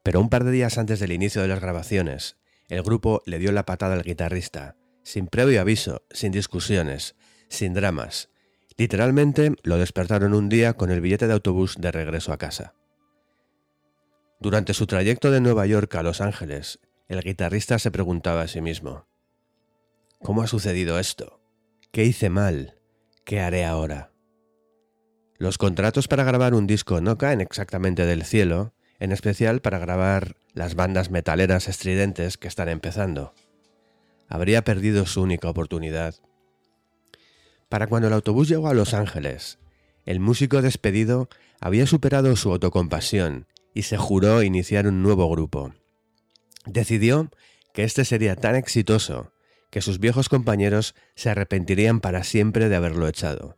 Pero 0.08 0.22
un 0.22 0.30
par 0.30 0.46
de 0.46 0.52
días 0.52 0.78
antes 0.78 1.02
del 1.02 1.12
inicio 1.12 1.42
de 1.42 1.50
las 1.50 1.60
grabaciones, 1.60 2.38
el 2.70 2.82
grupo 2.82 3.22
le 3.26 3.40
dio 3.40 3.52
la 3.52 3.66
patada 3.66 3.94
al 3.94 4.04
guitarrista, 4.04 4.78
sin 5.04 5.28
previo 5.28 5.60
aviso, 5.60 6.04
sin 6.12 6.32
discusiones, 6.32 7.18
sin 7.50 7.74
dramas. 7.74 8.30
Literalmente 8.78 9.56
lo 9.64 9.78
despertaron 9.78 10.34
un 10.34 10.48
día 10.48 10.76
con 10.76 10.92
el 10.92 11.02
billete 11.02 11.28
de 11.28 11.34
autobús 11.34 11.76
de 11.78 11.92
regreso 11.92 12.32
a 12.32 12.38
casa. 12.38 12.74
Durante 14.40 14.74
su 14.74 14.88
trayecto 14.88 15.30
de 15.30 15.42
Nueva 15.42 15.66
York 15.66 15.94
a 15.96 16.04
Los 16.04 16.22
Ángeles, 16.22 16.80
el 17.10 17.20
guitarrista 17.20 17.78
se 17.78 17.92
preguntaba 17.92 18.44
a 18.44 18.48
sí 18.48 18.62
mismo, 18.62 19.10
¿Cómo 20.24 20.42
ha 20.42 20.48
sucedido 20.48 21.00
esto? 21.00 21.42
¿Qué 21.92 22.06
hice 22.06 22.30
mal? 22.30 22.80
¿Qué 23.26 23.42
haré 23.42 23.66
ahora? 23.66 24.14
Los 25.38 25.58
contratos 25.58 26.08
para 26.08 26.24
grabar 26.24 26.54
un 26.54 26.66
disco 26.66 27.02
no 27.02 27.18
caen 27.18 27.42
exactamente 27.42 28.06
del 28.06 28.24
cielo, 28.24 28.74
en 29.00 29.12
especial 29.12 29.62
para 29.62 29.80
grabar 29.80 30.36
las 30.54 30.76
bandas 30.76 31.12
metaleras 31.12 31.68
estridentes 31.68 32.38
que 32.38 32.48
están 32.48 32.70
empezando. 32.70 33.34
Habría 34.28 34.64
perdido 34.64 35.06
su 35.06 35.22
única 35.22 35.50
oportunidad. 35.50 36.16
Para 37.70 37.88
cuando 37.88 38.08
el 38.08 38.14
autobús 38.14 38.48
llegó 38.48 38.68
a 38.70 38.74
Los 38.74 38.94
Ángeles, 38.94 39.60
el 40.06 40.20
músico 40.20 40.62
despedido 40.62 41.30
había 41.60 41.86
superado 41.86 42.36
su 42.36 42.52
autocompasión 42.52 43.48
y 43.74 43.84
se 43.84 43.98
juró 43.98 44.42
iniciar 44.42 44.88
un 44.88 45.04
nuevo 45.04 45.30
grupo. 45.30 45.74
Decidió 46.66 47.30
que 47.74 47.84
este 47.84 48.06
sería 48.06 48.36
tan 48.36 48.56
exitoso 48.56 49.32
que 49.70 49.82
sus 49.82 50.00
viejos 50.00 50.30
compañeros 50.30 50.96
se 51.16 51.30
arrepentirían 51.30 52.00
para 52.00 52.24
siempre 52.24 52.70
de 52.70 52.76
haberlo 52.76 53.08
echado. 53.08 53.58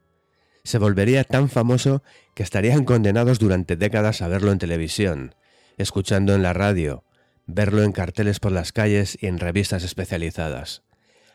Se 0.63 0.77
volvería 0.77 1.23
tan 1.23 1.49
famoso 1.49 2.03
que 2.35 2.43
estarían 2.43 2.85
condenados 2.85 3.39
durante 3.39 3.75
décadas 3.75 4.21
a 4.21 4.27
verlo 4.27 4.51
en 4.51 4.59
televisión, 4.59 5.35
escuchando 5.77 6.35
en 6.35 6.43
la 6.43 6.53
radio, 6.53 7.03
verlo 7.45 7.83
en 7.83 7.91
carteles 7.91 8.39
por 8.39 8.51
las 8.51 8.71
calles 8.71 9.17
y 9.19 9.27
en 9.27 9.39
revistas 9.39 9.83
especializadas. 9.83 10.83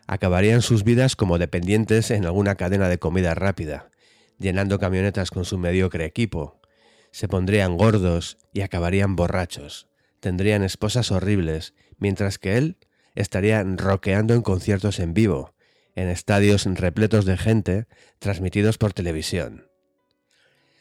Acabarían 0.07 0.63
sus 0.63 0.85
vidas 0.85 1.17
como 1.17 1.39
dependientes 1.39 2.11
en 2.11 2.27
alguna 2.27 2.57
cadena 2.57 2.89
de 2.89 2.99
comida 2.99 3.35
rápida, 3.35 3.91
llenando 4.39 4.79
camionetas 4.79 5.31
con 5.31 5.45
su 5.45 5.59
mediocre 5.59 6.05
equipo, 6.05 6.61
se 7.15 7.29
pondrían 7.29 7.77
gordos 7.77 8.39
y 8.53 8.63
acabarían 8.63 9.15
borrachos, 9.15 9.87
tendrían 10.19 10.65
esposas 10.65 11.13
horribles, 11.13 11.73
mientras 11.97 12.41
que 12.41 12.57
él 12.57 12.77
estaría 13.15 13.63
roqueando 13.63 14.35
en 14.35 14.43
conciertos 14.43 14.99
en 14.99 15.15
vivo, 15.15 15.54
en 15.95 16.09
estadios 16.09 16.65
repletos 16.65 17.25
de 17.25 17.37
gente, 17.37 17.87
transmitidos 18.19 18.79
por 18.79 18.93
televisión. 18.93 19.69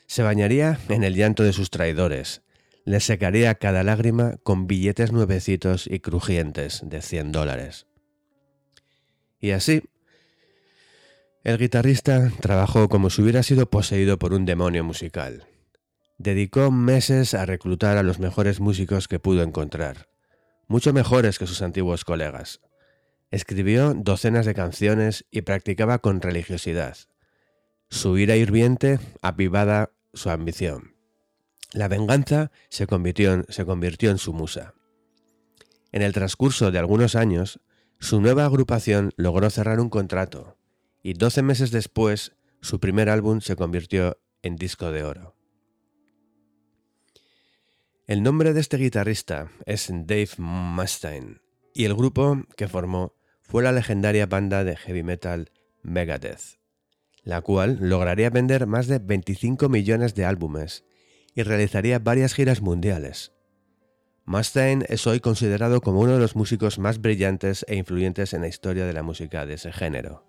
Se 0.07 0.23
bañaría 0.23 0.79
en 0.89 1.03
el 1.03 1.15
llanto 1.15 1.43
de 1.43 1.53
sus 1.53 1.69
traidores, 1.69 2.41
le 2.85 2.99
secaría 2.99 3.55
cada 3.55 3.83
lágrima 3.83 4.37
con 4.43 4.67
billetes 4.67 5.11
nuevecitos 5.11 5.87
y 5.87 5.99
crujientes 5.99 6.81
de 6.83 7.01
100 7.01 7.31
dólares. 7.31 7.87
Y 9.39 9.51
así, 9.51 9.83
el 11.43 11.57
guitarrista 11.57 12.31
trabajó 12.39 12.89
como 12.89 13.09
si 13.09 13.21
hubiera 13.21 13.43
sido 13.43 13.69
poseído 13.69 14.17
por 14.17 14.33
un 14.33 14.45
demonio 14.45 14.83
musical. 14.83 15.47
Dedicó 16.17 16.71
meses 16.71 17.33
a 17.33 17.45
reclutar 17.45 17.97
a 17.97 18.03
los 18.03 18.19
mejores 18.19 18.59
músicos 18.59 19.07
que 19.07 19.19
pudo 19.19 19.43
encontrar, 19.43 20.07
mucho 20.67 20.93
mejores 20.93 21.39
que 21.39 21.47
sus 21.47 21.61
antiguos 21.61 22.05
colegas. 22.05 22.61
Escribió 23.33 23.95
docenas 23.95 24.45
de 24.45 24.53
canciones 24.53 25.25
y 25.31 25.41
practicaba 25.41 25.97
con 25.97 26.21
religiosidad. 26.21 26.95
Su 27.89 28.19
ira 28.19 28.35
hirviente 28.35 28.99
avivada 29.23 29.91
su 30.13 30.29
ambición. 30.29 30.93
La 31.71 31.87
venganza 31.87 32.51
se 32.69 32.85
convirtió, 32.85 33.33
en, 33.33 33.45
se 33.49 33.65
convirtió 33.65 34.11
en 34.11 34.19
su 34.19 34.33
musa. 34.33 34.75
En 35.91 36.03
el 36.03 36.13
transcurso 36.13 36.69
de 36.69 36.77
algunos 36.77 37.15
años, 37.15 37.59
su 37.99 38.21
nueva 38.21 38.45
agrupación 38.45 39.13
logró 39.17 39.49
cerrar 39.49 39.79
un 39.79 39.89
contrato 39.89 40.59
y 41.01 41.13
12 41.13 41.41
meses 41.41 41.71
después 41.71 42.33
su 42.61 42.79
primer 42.79 43.09
álbum 43.09 43.41
se 43.41 43.55
convirtió 43.55 44.21
en 44.43 44.57
disco 44.57 44.91
de 44.91 45.05
oro. 45.05 45.35
El 48.05 48.21
nombre 48.21 48.53
de 48.53 48.59
este 48.59 48.77
guitarrista 48.77 49.49
es 49.65 49.87
Dave 49.89 50.29
Mustaine 50.37 51.41
y 51.73 51.85
el 51.85 51.95
grupo 51.95 52.43
que 52.55 52.67
formó 52.67 53.15
fue 53.43 53.63
la 53.63 53.71
legendaria 53.71 54.25
banda 54.25 54.63
de 54.63 54.75
heavy 54.75 55.03
metal 55.03 55.51
Megadeth, 55.83 56.59
la 57.23 57.41
cual 57.41 57.77
lograría 57.79 58.29
vender 58.29 58.67
más 58.67 58.87
de 58.87 58.99
25 58.99 59.69
millones 59.69 60.15
de 60.15 60.25
álbumes 60.25 60.83
y 61.35 61.43
realizaría 61.43 61.99
varias 61.99 62.33
giras 62.33 62.61
mundiales. 62.61 63.31
Mustaine 64.25 64.85
es 64.89 65.05
hoy 65.05 65.19
considerado 65.19 65.81
como 65.81 65.99
uno 65.99 66.13
de 66.13 66.19
los 66.19 66.35
músicos 66.35 66.79
más 66.79 66.99
brillantes 66.99 67.65
e 67.67 67.75
influyentes 67.75 68.33
en 68.33 68.41
la 68.41 68.47
historia 68.47 68.85
de 68.85 68.93
la 68.93 69.03
música 69.03 69.45
de 69.45 69.55
ese 69.55 69.71
género. 69.71 70.25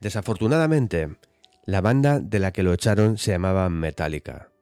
Desafortunadamente, 0.00 1.16
la 1.64 1.80
banda 1.80 2.20
de 2.20 2.38
la 2.38 2.52
que 2.52 2.62
lo 2.62 2.72
echaron 2.72 3.18
se 3.18 3.32
llamaba 3.32 3.68
Metallica 3.68 4.52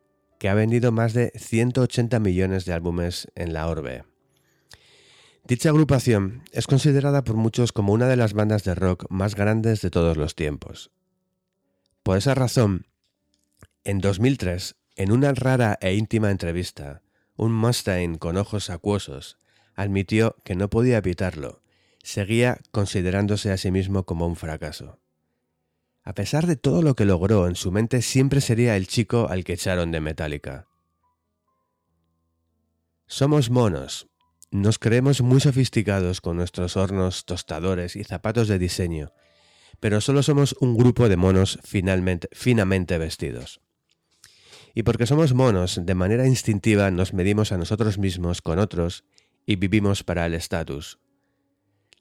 que 0.41 0.49
ha 0.49 0.55
vendido 0.55 0.91
más 0.91 1.13
de 1.13 1.33
180 1.37 2.19
millones 2.19 2.65
de 2.65 2.73
álbumes 2.73 3.31
en 3.35 3.53
la 3.53 3.69
orbe. 3.69 4.05
Dicha 5.45 5.71
agrupación 5.71 6.45
es 6.53 6.67
considerada 6.67 7.25
por 7.25 7.37
muchos 7.37 7.73
como 7.73 7.93
una 7.93 8.07
de 8.07 8.17
las 8.17 8.35
bandas 8.35 8.63
de 8.65 8.75
rock 8.75 9.07
más 9.11 9.35
grandes 9.35 9.81
de 9.81 9.91
todos 9.91 10.17
los 10.17 10.35
tiempos. 10.35 10.91
Por 12.03 12.19
esa 12.19 12.35
razón, 12.35 12.87
en 13.85 13.99
2003, 14.01 14.77
en 14.97 15.13
una 15.13 15.33
rara 15.33 15.79
e 15.81 15.95
íntima 15.95 16.31
entrevista, 16.31 17.03
un 17.37 17.53
Mustaine 17.53 18.19
con 18.19 18.37
ojos 18.37 18.69
acuosos 18.69 19.39
admitió 19.75 20.37
que 20.45 20.55
no 20.55 20.69
podía 20.69 20.99
evitarlo, 20.99 21.63
seguía 22.03 22.59
considerándose 22.71 23.51
a 23.51 23.57
sí 23.57 23.71
mismo 23.71 24.05
como 24.05 24.27
un 24.27 24.37
fracaso. 24.37 24.99
A 26.03 26.15
pesar 26.15 26.47
de 26.47 26.57
todo 26.57 26.83
lo 26.83 26.95
que 26.95 27.07
logró, 27.07 27.47
en 27.47 27.55
su 27.55 27.73
mente 27.73 28.03
siempre 28.03 28.43
sería 28.43 28.77
el 28.77 28.87
chico 28.87 29.29
al 29.31 29.45
que 29.45 29.55
echaron 29.55 29.91
de 29.91 30.01
Metallica. 30.01 30.67
Somos 33.07 33.49
monos. 33.49 34.10
Nos 34.53 34.81
creemos 34.81 35.23
muy 35.23 35.39
sofisticados 35.39 36.21
con 36.21 36.37
nuestros 36.37 36.77
hornos, 36.77 37.25
tostadores 37.25 37.95
y 37.95 38.03
zapatos 38.03 38.49
de 38.49 38.59
diseño, 38.59 39.13
pero 39.79 40.01
solo 40.01 40.25
somos 40.25 40.57
un 40.61 40.77
grupo 40.77 41.09
de 41.09 41.17
monos 41.17 41.61
finalmente, 41.63 42.29
finamente 42.33 42.99
vestidos. 42.99 43.61
Y 44.75 44.83
porque 44.83 45.07
somos 45.07 45.35
monos, 45.35 45.81
de 45.85 45.95
manera 45.95 46.27
instintiva 46.27 46.91
nos 46.91 47.13
medimos 47.13 47.53
a 47.53 47.59
nosotros 47.59 47.99
mismos 47.99 48.43
con 48.43 48.59
otros 48.59 49.05
y 49.47 49.55
vivimos 49.55 50.03
para 50.03 50.27
el 50.27 50.35
estatus. 50.35 50.99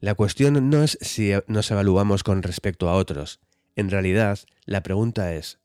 La 0.00 0.14
cuestión 0.16 0.70
no 0.70 0.82
es 0.82 0.98
si 1.00 1.32
nos 1.46 1.70
evaluamos 1.70 2.24
con 2.24 2.42
respecto 2.42 2.88
a 2.88 2.94
otros, 2.94 3.40
En 3.76 3.88
realidad, 3.88 4.40
la 4.66 4.82
pregunta 4.82 5.32
es, 5.34 5.60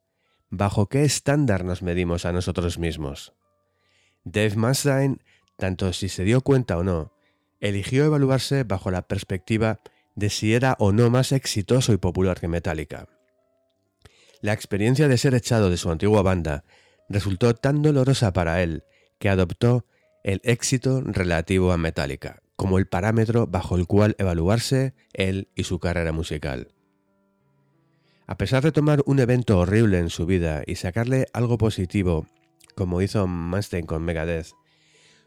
¿bajo 0.52 0.88
qué 0.88 1.04
estándar 1.04 1.66
nos 1.66 1.82
medimos 1.82 2.26
a 2.26 2.32
nosotros 2.32 2.78
mismos? 2.78 3.34
Dave 4.24 4.56
Mustaine, 4.56 5.18
tanto 5.58 5.94
si 5.94 6.10
se 6.10 6.24
dio 6.24 6.42
cuenta 6.42 6.78
o 6.78 6.84
no, 6.84 7.14
eligió 7.60 8.06
evaluarse 8.06 8.64
bajo 8.64 8.92
la 8.92 9.08
perspectiva 9.08 9.80
de 10.16 10.30
si 10.30 10.54
era 10.54 10.76
o 10.80 10.92
no 10.92 11.10
más 11.10 11.32
exitoso 11.32 11.94
y 11.94 11.98
popular 11.98 12.40
que 12.40 12.48
Metallica. 12.48 13.08
La 14.42 14.54
experiencia 14.54 15.08
de 15.08 15.18
ser 15.18 15.34
echado 15.34 15.70
de 15.70 15.78
su 15.78 15.90
antigua 15.90 16.22
banda 16.22 16.64
resultó 17.10 17.56
tan 17.56 17.82
dolorosa 17.82 18.34
para 18.34 18.62
él 18.62 18.84
que 19.20 19.30
adoptó 19.30 19.86
el 20.24 20.42
éxito 20.44 21.02
relativo 21.02 21.72
a 21.72 21.78
Metallica 21.78 22.42
como 22.56 22.78
el 22.78 22.88
parámetro 22.88 23.48
bajo 23.48 23.76
el 23.76 23.88
cual 23.88 24.16
evaluarse 24.18 24.94
él 25.14 25.50
y 25.56 25.64
su 25.64 25.80
carrera 25.80 26.12
musical. 26.12 26.70
A 28.28 28.38
pesar 28.38 28.64
de 28.64 28.72
tomar 28.72 29.04
un 29.06 29.20
evento 29.20 29.60
horrible 29.60 30.00
en 30.00 30.10
su 30.10 30.26
vida 30.26 30.64
y 30.66 30.76
sacarle 30.76 31.28
algo 31.34 31.58
positivo, 31.58 32.26
como 32.76 33.02
hizo 33.02 33.28
Mustaine 33.28 33.86
con 33.86 34.04
Megadeth, 34.04 34.54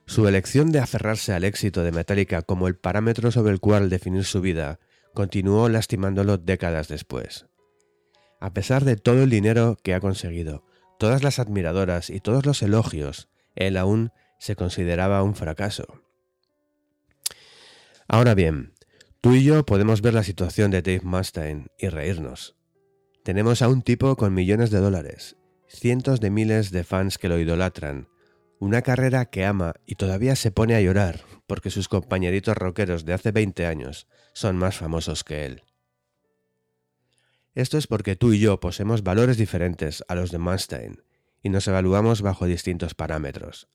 su 0.08 0.26
elección 0.26 0.72
de 0.72 0.78
aferrarse 0.78 1.34
al 1.34 1.44
éxito 1.44 1.82
de 1.82 1.92
Metallica 1.92 2.40
como 2.40 2.66
el 2.66 2.76
parámetro 2.76 3.30
sobre 3.30 3.52
el 3.52 3.60
cual 3.60 3.90
definir 3.90 4.24
su 4.24 4.40
vida 4.40 4.80
continuó 5.12 5.68
lastimándolo 5.68 6.38
décadas 6.38 6.88
después. 6.88 7.46
A 8.40 8.54
pesar 8.54 8.86
de 8.86 8.96
todo 8.96 9.22
el 9.22 9.28
dinero 9.28 9.76
que 9.82 9.92
ha 9.92 10.00
conseguido, 10.00 10.64
todas 10.98 11.22
las 11.22 11.38
admiradoras 11.38 12.08
y 12.08 12.20
todos 12.20 12.46
los 12.46 12.62
elogios, 12.62 13.28
él 13.54 13.76
aún 13.76 14.10
se 14.38 14.56
consideraba 14.56 15.22
un 15.22 15.34
fracaso. 15.34 16.02
Ahora 18.08 18.34
bien, 18.34 18.72
tú 19.20 19.34
y 19.34 19.44
yo 19.44 19.66
podemos 19.66 20.00
ver 20.00 20.14
la 20.14 20.22
situación 20.22 20.70
de 20.70 20.80
Dave 20.80 21.02
Mustaine 21.02 21.66
y 21.76 21.88
reírnos. 21.88 22.56
Tenemos 23.24 23.60
a 23.60 23.68
un 23.68 23.82
tipo 23.82 24.16
con 24.16 24.32
millones 24.32 24.70
de 24.70 24.78
dólares, 24.78 25.36
cientos 25.68 26.18
de 26.18 26.30
miles 26.30 26.70
de 26.70 26.82
fans 26.82 27.18
que 27.18 27.28
lo 27.28 27.38
idolatran, 27.38 28.08
una 28.58 28.82
carrera 28.82 29.26
que 29.26 29.44
ama 29.44 29.74
y 29.86 29.94
todavía 29.94 30.36
se 30.36 30.50
pone 30.50 30.74
a 30.74 30.80
llorar 30.80 31.22
porque 31.46 31.70
sus 31.70 31.88
compañeritos 31.88 32.56
rockeros 32.56 33.04
de 33.04 33.14
hace 33.14 33.32
20 33.32 33.66
años 33.66 34.06
son 34.32 34.56
más 34.56 34.76
famosos 34.76 35.24
que 35.24 35.46
él. 35.46 35.62
Esto 37.54 37.78
es 37.78 37.86
porque 37.86 38.16
tú 38.16 38.32
y 38.32 38.40
yo 38.40 38.60
poseemos 38.60 39.02
valores 39.02 39.36
diferentes 39.36 40.04
a 40.08 40.14
los 40.14 40.30
de 40.30 40.38
Mustaine 40.38 40.98
y 41.42 41.48
nos 41.48 41.66
evaluamos 41.68 42.22
bajo 42.22 42.46
distintos 42.46 42.94
parámetros. 42.94 43.68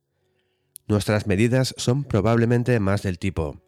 Nuestras 0.87 1.27
medidas 1.27 1.73
son 1.77 2.03
probablemente 2.03 2.79
más 2.79 3.03
del 3.03 3.19
tipo 3.19 3.61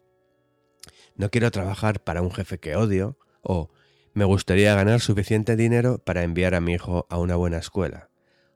no 1.16 1.30
quiero 1.30 1.50
trabajar 1.50 2.04
para 2.04 2.22
un 2.22 2.30
jefe 2.30 2.58
que 2.58 2.76
odio 2.76 3.18
o 3.42 3.70
me 4.12 4.24
gustaría 4.24 4.74
ganar 4.74 5.00
suficiente 5.00 5.56
dinero 5.56 5.98
para 5.98 6.22
enviar 6.22 6.54
a 6.54 6.60
mi 6.60 6.74
hijo 6.74 7.06
a 7.08 7.18
una 7.18 7.36
buena 7.36 7.58
escuela 7.58 8.10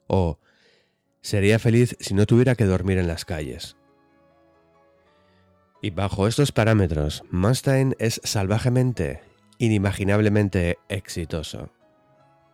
o 0.06 0.38
Sería 1.22 1.58
feliz 1.58 1.96
si 2.00 2.14
no 2.14 2.26
tuviera 2.26 2.54
que 2.54 2.64
dormir 2.64 2.98
en 2.98 3.06
las 3.06 3.24
calles. 3.24 3.76
Y 5.82 5.90
bajo 5.90 6.26
estos 6.26 6.52
parámetros, 6.52 7.22
Mustaine 7.30 7.94
es 7.98 8.20
salvajemente, 8.24 9.22
inimaginablemente 9.58 10.78
exitoso. 10.88 11.70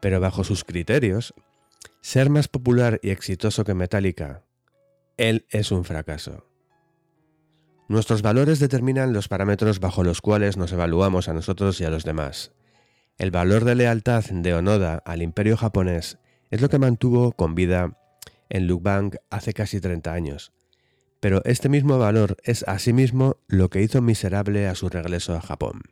Pero 0.00 0.20
bajo 0.20 0.44
sus 0.44 0.64
criterios, 0.64 1.34
ser 2.00 2.30
más 2.30 2.48
popular 2.48 3.00
y 3.02 3.10
exitoso 3.10 3.64
que 3.64 3.74
Metallica, 3.74 4.42
él 5.16 5.46
es 5.50 5.72
un 5.72 5.84
fracaso. 5.84 6.46
Nuestros 7.88 8.22
valores 8.22 8.58
determinan 8.58 9.12
los 9.12 9.28
parámetros 9.28 9.80
bajo 9.80 10.02
los 10.02 10.20
cuales 10.20 10.56
nos 10.56 10.72
evaluamos 10.72 11.28
a 11.28 11.34
nosotros 11.34 11.80
y 11.80 11.84
a 11.84 11.90
los 11.90 12.04
demás. 12.04 12.52
El 13.16 13.30
valor 13.30 13.64
de 13.64 13.76
lealtad 13.76 14.24
de 14.24 14.54
Onoda 14.54 15.02
al 15.04 15.22
imperio 15.22 15.56
japonés 15.56 16.18
es 16.50 16.60
lo 16.60 16.68
que 16.68 16.78
mantuvo 16.78 17.32
con 17.32 17.54
vida 17.54 17.96
en 18.48 18.66
Lukebang 18.66 19.12
hace 19.30 19.52
casi 19.52 19.80
30 19.80 20.12
años. 20.12 20.52
Pero 21.20 21.42
este 21.44 21.68
mismo 21.68 21.98
valor 21.98 22.36
es 22.44 22.64
asimismo 22.68 23.38
lo 23.48 23.70
que 23.70 23.82
hizo 23.82 24.02
miserable 24.02 24.66
a 24.66 24.74
su 24.74 24.88
regreso 24.88 25.34
a 25.34 25.40
Japón. 25.40 25.82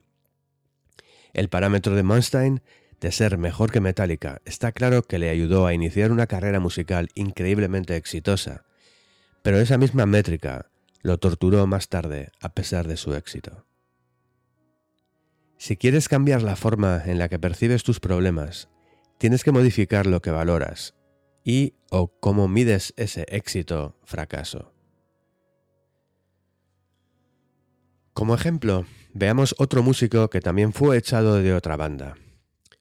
El 1.33 1.49
parámetro 1.49 1.97
de 1.97 2.03
Monstein 2.03 2.63
de 3.01 3.11
ser 3.11 3.39
mejor 3.39 3.73
que 3.73 3.81
Metallica 3.81 4.41
está 4.45 4.73
claro 4.73 5.03
que 5.03 5.19
le 5.19 5.31
ayudó 5.31 5.67
a 5.67 5.75
iniciar 5.75 6.13
una 6.13 6.27
carrera 6.27 6.61
musical 6.61 7.09
increíblemente 7.15 7.97
exitosa, 7.97 8.65
pero 9.43 9.59
esa 9.59 9.79
misma 9.79 10.07
métrica 10.07 10.71
lo 11.03 11.19
torturó 11.19 11.67
más 11.67 11.89
tarde 11.89 12.31
a 12.41 12.55
pesar 12.55 12.87
de 12.87 12.97
su 12.97 13.15
éxito. 13.15 13.67
Si 15.59 15.77
quieres 15.77 16.09
cambiar 16.09 16.43
la 16.43 16.57
forma 16.57 17.03
en 17.05 17.19
la 17.19 17.29
que 17.29 17.39
percibes 17.39 17.83
tus 17.83 18.01
problemas, 18.01 18.69
tienes 19.19 19.45
que 19.45 19.53
modificar 19.53 20.07
lo 20.07 20.21
que 20.23 20.31
valoras 20.31 20.95
y 21.45 21.75
o 21.91 22.09
cómo 22.19 22.49
mides 22.49 22.95
ese 22.97 23.27
éxito 23.29 23.97
fracaso. 24.05 24.73
Como 28.15 28.35
ejemplo, 28.35 28.87
veamos 29.13 29.55
otro 29.59 29.83
músico 29.83 30.31
que 30.31 30.41
también 30.41 30.73
fue 30.73 30.97
echado 30.97 31.43
de 31.43 31.53
otra 31.53 31.77
banda. 31.77 32.15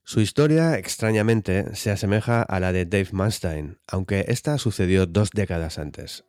Su 0.06 0.20
historia, 0.20 0.78
extrañamente, 0.78 1.76
se 1.76 1.90
asemeja 1.90 2.42
a 2.42 2.60
la 2.60 2.74
de 2.74 2.86
Dave 2.86 3.10
Mustaine, 3.14 3.78
aunque 3.88 4.26
esta 4.28 4.58
sucedió 4.58 5.06
dos 5.06 5.30
décadas 5.32 5.80
antes. 5.80 6.26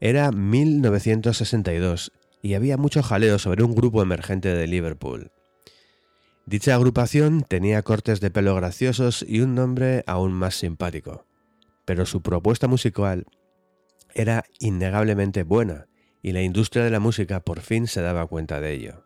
Era 0.00 0.30
1962 0.30 2.12
y 2.40 2.54
había 2.54 2.76
mucho 2.76 3.02
jaleo 3.02 3.38
sobre 3.38 3.64
un 3.64 3.74
grupo 3.74 4.00
emergente 4.00 4.54
de 4.54 4.66
Liverpool. 4.68 5.32
Dicha 6.48 6.74
agrupación 6.74 7.42
tenía 7.42 7.82
cortes 7.82 8.22
de 8.22 8.30
pelo 8.30 8.54
graciosos 8.54 9.22
y 9.28 9.40
un 9.40 9.54
nombre 9.54 10.02
aún 10.06 10.32
más 10.32 10.54
simpático, 10.54 11.26
pero 11.84 12.06
su 12.06 12.22
propuesta 12.22 12.66
musical 12.66 13.26
era 14.14 14.46
innegablemente 14.58 15.42
buena 15.42 15.88
y 16.22 16.32
la 16.32 16.40
industria 16.40 16.84
de 16.84 16.90
la 16.90 17.00
música 17.00 17.40
por 17.40 17.60
fin 17.60 17.86
se 17.86 18.00
daba 18.00 18.26
cuenta 18.26 18.62
de 18.62 18.72
ello. 18.72 19.04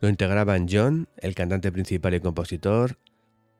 Lo 0.00 0.08
integraban 0.08 0.66
John, 0.66 1.10
el 1.18 1.34
cantante 1.34 1.70
principal 1.70 2.14
y 2.14 2.20
compositor, 2.20 2.96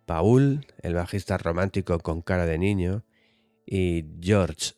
Paul, 0.06 0.66
el 0.80 0.94
bajista 0.94 1.36
romántico 1.36 1.98
con 1.98 2.22
cara 2.22 2.46
de 2.46 2.56
niño, 2.56 3.04
y 3.66 4.06
George, 4.22 4.72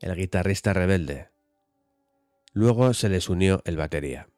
el 0.00 0.14
guitarrista 0.14 0.74
rebelde. 0.74 1.30
Luego 2.52 2.94
se 2.94 3.08
les 3.08 3.28
unió 3.28 3.62
el 3.64 3.76
batería. 3.76 4.28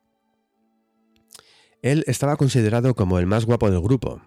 Él 1.84 2.02
estaba 2.06 2.38
considerado 2.38 2.94
como 2.94 3.18
el 3.18 3.26
más 3.26 3.44
guapo 3.44 3.70
del 3.70 3.82
grupo. 3.82 4.22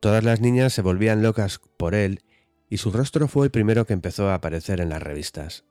Todas 0.00 0.24
las 0.24 0.40
niñas 0.40 0.72
se 0.72 0.80
volvían 0.80 1.22
locas 1.22 1.60
por 1.76 1.94
él 1.94 2.22
y 2.70 2.78
su 2.78 2.90
rostro 2.90 3.28
fue 3.28 3.44
el 3.44 3.50
primero 3.50 3.84
que 3.84 3.92
empezó 3.92 4.30
a 4.30 4.34
aparecer 4.36 4.80
en 4.80 4.88
las 4.88 5.02
revistas. 5.02 5.66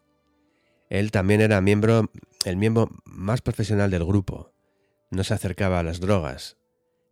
Él 0.91 1.09
también 1.09 1.41
era 1.41 1.59
miembro, 1.59 2.11
el 2.45 2.55
miembro 2.55 2.91
más 3.03 3.41
profesional 3.41 3.89
del 3.89 4.05
grupo. 4.05 4.53
No 5.09 5.23
se 5.23 5.33
acercaba 5.33 5.79
a 5.79 5.83
las 5.83 5.99
drogas. 5.99 6.57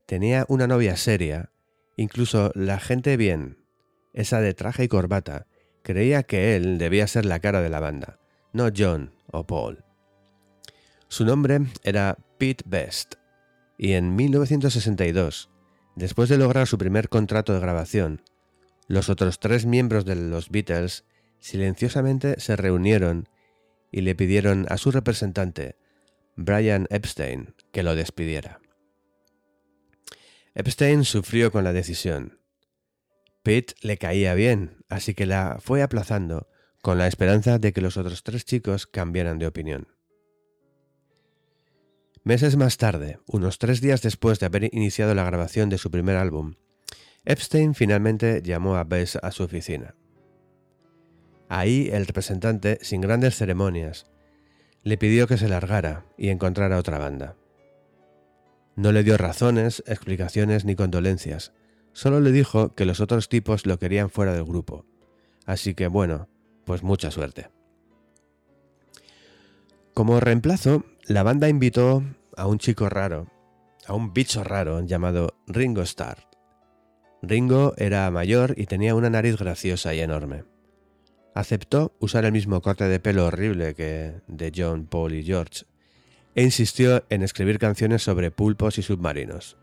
Tenía 0.06 0.46
una 0.50 0.68
novia 0.68 0.98
seria. 0.98 1.50
Incluso 1.96 2.52
la 2.54 2.80
gente 2.80 3.18
bien, 3.18 3.58
esa 4.14 4.40
de 4.40 4.54
traje 4.54 4.84
y 4.84 4.88
corbata, 4.88 5.48
creía 5.82 6.22
que 6.22 6.56
él 6.56 6.78
debía 6.78 7.08
ser 7.08 7.26
la 7.26 7.40
cara 7.40 7.64
de 7.64 7.70
la 7.72 7.80
banda, 7.80 8.20
no 8.54 8.70
John 8.70 9.16
o 9.32 9.48
Paul. 9.48 9.84
Su 11.08 11.26
nombre 11.26 11.62
era 11.84 12.20
Pete 12.38 12.64
Best 12.68 13.16
y 13.78 13.94
en 13.94 14.16
1962, 14.16 15.50
después 15.96 16.30
de 16.30 16.38
lograr 16.38 16.68
su 16.68 16.78
primer 16.78 17.10
contrato 17.10 17.54
de 17.54 17.60
grabación, 17.60 18.22
los 18.88 19.10
otros 19.10 19.40
tres 19.40 19.66
miembros 19.66 20.06
de 20.06 20.16
los 20.16 20.50
Beatles 20.50 21.06
silenciosamente 21.40 22.40
se 22.40 22.56
reunieron 22.56 23.28
y 23.92 24.02
le 24.02 24.16
pidieron 24.16 24.66
a 24.70 24.78
su 24.78 24.92
representante, 24.92 25.78
Brian 26.36 26.88
Epstein, 26.90 27.56
que 27.72 27.84
lo 27.84 27.96
despidiera. 27.96 28.60
Epstein 30.54 31.04
sufrió 31.04 31.52
con 31.52 31.64
la 31.64 31.74
decisión. 31.74 32.40
Pete 33.44 33.76
le 33.82 33.98
caía 33.98 34.34
bien, 34.34 34.84
así 34.90 35.14
que 35.14 35.26
la 35.26 35.58
fue 35.60 35.84
aplazando 35.84 36.48
con 36.82 36.98
la 36.98 37.08
esperanza 37.08 37.60
de 37.60 37.74
que 37.74 37.82
los 37.82 37.98
otros 37.98 38.24
tres 38.24 38.46
chicos 38.46 38.88
cambiaran 38.88 39.38
de 39.38 39.48
opinión. 39.48 39.95
Meses 42.26 42.58
más 42.58 42.78
tarde, 42.78 43.20
unos 43.28 43.60
tres 43.60 43.82
días 43.82 44.02
después 44.02 44.40
de 44.40 44.48
haber 44.48 44.64
iniciado 44.74 45.14
la 45.14 45.24
grabación 45.24 45.70
de 45.70 45.78
su 45.78 45.92
primer 45.92 46.16
álbum, 46.18 46.56
Epstein 47.24 47.76
finalmente 47.76 48.42
llamó 48.44 48.78
a 48.78 48.84
Bess 48.84 49.20
a 49.22 49.30
su 49.30 49.44
oficina. 49.44 49.94
Ahí 51.50 51.88
el 51.94 52.08
representante, 52.08 52.80
sin 52.82 53.02
grandes 53.02 53.36
ceremonias, 53.36 54.08
le 54.82 54.98
pidió 54.98 55.28
que 55.28 55.38
se 55.38 55.48
largara 55.48 56.08
y 56.18 56.30
encontrara 56.30 56.80
otra 56.80 56.98
banda. 56.98 57.36
No 58.76 58.92
le 58.92 59.04
dio 59.04 59.18
razones, 59.18 59.84
explicaciones 59.86 60.66
ni 60.66 60.74
condolencias, 60.74 61.54
solo 61.94 62.22
le 62.22 62.32
dijo 62.32 62.74
que 62.74 62.86
los 62.86 63.02
otros 63.02 63.30
tipos 63.30 63.68
lo 63.68 63.78
querían 63.78 64.10
fuera 64.10 64.34
del 64.34 64.46
grupo. 64.46 64.88
Así 65.46 65.76
que 65.76 65.86
bueno, 65.86 66.28
pues 66.66 66.82
mucha 66.82 67.12
suerte. 67.12 67.52
Como 69.94 70.20
reemplazo, 70.20 70.84
la 71.08 71.22
banda 71.22 71.50
invitó 71.50 72.04
a 72.36 72.48
un 72.48 72.58
chico 72.58 72.90
raro, 72.90 73.28
a 73.86 73.94
un 73.94 74.12
bicho 74.12 74.44
raro 74.44 74.84
llamado 74.84 75.36
Ringo 75.46 75.84
Starr. 75.84 76.18
Ringo 77.22 77.74
era 77.78 78.10
mayor 78.10 78.56
y 78.58 78.66
tenía 78.66 78.96
una 78.96 79.12
nariz 79.12 79.38
graciosa 79.38 79.94
y 79.94 80.00
enorme. 80.00 80.46
Aceptó 81.36 81.96
usar 82.00 82.26
el 82.26 82.32
mismo 82.32 82.60
corte 82.62 82.86
de 82.86 83.00
pelo 83.00 83.28
horrible 83.28 83.76
que 83.76 84.16
de 84.28 84.52
John, 84.56 84.88
Paul 84.88 85.14
y 85.14 85.24
George, 85.24 85.66
e 86.34 86.44
insistió 86.44 87.06
en 87.10 87.22
escribir 87.22 87.60
canciones 87.60 88.02
sobre 88.02 88.32
pulpos 88.32 88.80
y 88.80 88.82
submarinos. 88.82 89.58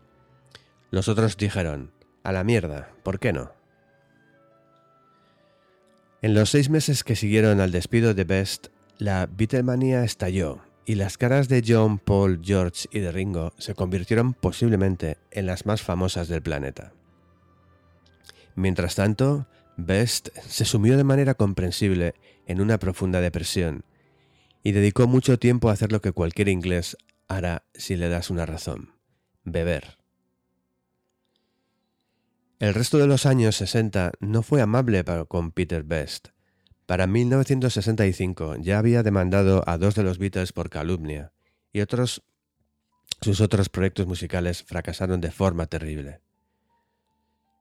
Los 0.91 1.09
otros 1.09 1.35
dijeron, 1.35 1.91
a 2.23 2.31
la 2.31 2.45
mierda, 2.45 2.89
¿por 3.03 3.19
qué 3.19 3.33
no? 3.33 3.51
En 6.21 6.33
los 6.33 6.51
seis 6.51 6.69
meses 6.69 7.03
que 7.03 7.17
siguieron 7.17 7.59
al 7.59 7.71
despido 7.71 8.13
de 8.13 8.23
Best, 8.23 8.67
la 8.97 9.27
Beatlemania 9.29 10.05
estalló 10.05 10.61
y 10.85 10.95
las 10.95 11.17
caras 11.17 11.47
de 11.47 11.63
John, 11.65 11.99
Paul, 11.99 12.41
George 12.43 12.87
y 12.91 12.99
de 12.99 13.11
Ringo 13.11 13.53
se 13.57 13.73
convirtieron 13.73 14.33
posiblemente 14.33 15.17
en 15.31 15.45
las 15.45 15.65
más 15.65 15.81
famosas 15.81 16.27
del 16.27 16.41
planeta. 16.41 16.93
Mientras 18.55 18.95
tanto, 18.95 19.47
Best 19.77 20.29
se 20.47 20.65
sumió 20.65 20.97
de 20.97 21.03
manera 21.03 21.33
comprensible 21.33 22.13
en 22.45 22.61
una 22.61 22.77
profunda 22.77 23.21
depresión 23.21 23.85
y 24.61 24.71
dedicó 24.71 25.07
mucho 25.07 25.39
tiempo 25.39 25.69
a 25.69 25.73
hacer 25.73 25.91
lo 25.91 26.01
que 26.01 26.11
cualquier 26.11 26.49
inglés 26.49 26.97
hará 27.27 27.65
si 27.73 27.95
le 27.95 28.09
das 28.09 28.29
una 28.29 28.45
razón, 28.45 28.91
beber. 29.43 29.97
El 32.59 32.73
resto 32.73 32.97
de 32.97 33.07
los 33.07 33.25
años 33.25 33.57
60 33.57 34.13
no 34.19 34.41
fue 34.41 34.61
amable 34.61 35.03
con 35.27 35.51
Peter 35.51 35.83
Best. 35.83 36.32
Para 36.93 37.07
1965 37.07 38.57
ya 38.57 38.77
había 38.77 39.01
demandado 39.01 39.63
a 39.65 39.79
dos 39.79 39.95
de 39.95 40.03
los 40.03 40.19
Beatles 40.19 40.53
por 40.53 40.69
calumnia 40.69 41.33
y 41.71 41.81
otros 41.81 42.21
sus 43.19 43.41
otros 43.41 43.67
proyectos 43.69 44.05
musicales 44.05 44.61
fracasaron 44.61 45.19
de 45.19 45.31
forma 45.31 45.65
terrible. 45.65 46.21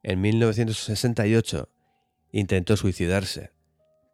En 0.02 0.20
1968 0.20 1.70
intentó 2.32 2.76
suicidarse, 2.76 3.52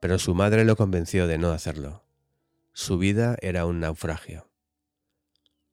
pero 0.01 0.21
su 0.21 0.37
madre 0.37 0.65
lo 0.65 0.77
convenció 0.77 1.27
de 1.27 1.37
no 1.37 1.51
hacerlo. 1.51 2.05
Su 2.73 2.97
vida 2.97 3.37
era 3.43 3.67
un 3.67 3.81
naufragio. 3.81 4.49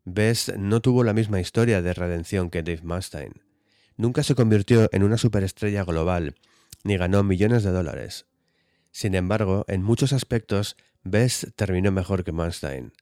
Best 0.05 0.55
no 0.55 0.81
tuvo 0.81 1.03
la 1.03 1.13
misma 1.13 1.39
historia 1.39 1.83
de 1.83 1.93
redención 1.93 2.49
que 2.49 2.63
Dave 2.63 2.81
Mustaine. 2.81 3.43
Nunca 3.95 4.23
se 4.23 4.33
convirtió 4.33 4.89
en 4.91 5.03
una 5.03 5.19
superestrella 5.19 5.83
global, 5.83 6.33
ni 6.83 6.97
ganó 6.97 7.21
millones 7.21 7.61
de 7.61 7.69
dólares. 7.69 8.25
Sin 8.95 9.13
embargo, 9.13 9.65
en 9.67 9.83
muchos 9.83 10.13
aspectos, 10.13 10.77
Best 11.03 11.49
terminó 11.57 11.91
mejor 11.91 12.23
que 12.23 12.31
Mustaine. 12.31 12.93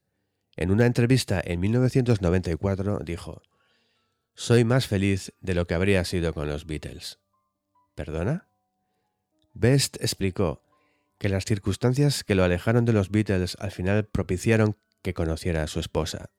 En 0.56 0.72
una 0.72 0.88
entrevista 0.88 1.40
en 1.46 1.60
1994 1.60 3.02
dijo, 3.06 3.44
soy 4.34 4.64
más 4.64 4.88
feliz 4.88 5.34
de 5.40 5.54
lo 5.54 5.68
que 5.68 5.76
habría 5.76 6.04
sido 6.04 6.34
con 6.34 6.48
los 6.48 6.66
Beatles. 6.66 7.20
¿Perdona? 7.94 8.50
Best 9.54 9.98
explicó 10.02 10.64
que 11.20 11.30
las 11.30 11.46
circunstancias 11.46 12.24
que 12.24 12.34
lo 12.34 12.44
alejaron 12.44 12.86
de 12.86 12.94
los 12.94 13.12
Beatles 13.12 13.56
al 13.60 13.70
final 13.70 14.06
propiciaron 14.06 14.76
que 15.04 15.14
conociera 15.14 15.62
a 15.62 15.68
su 15.68 15.80
esposa. 15.80 16.32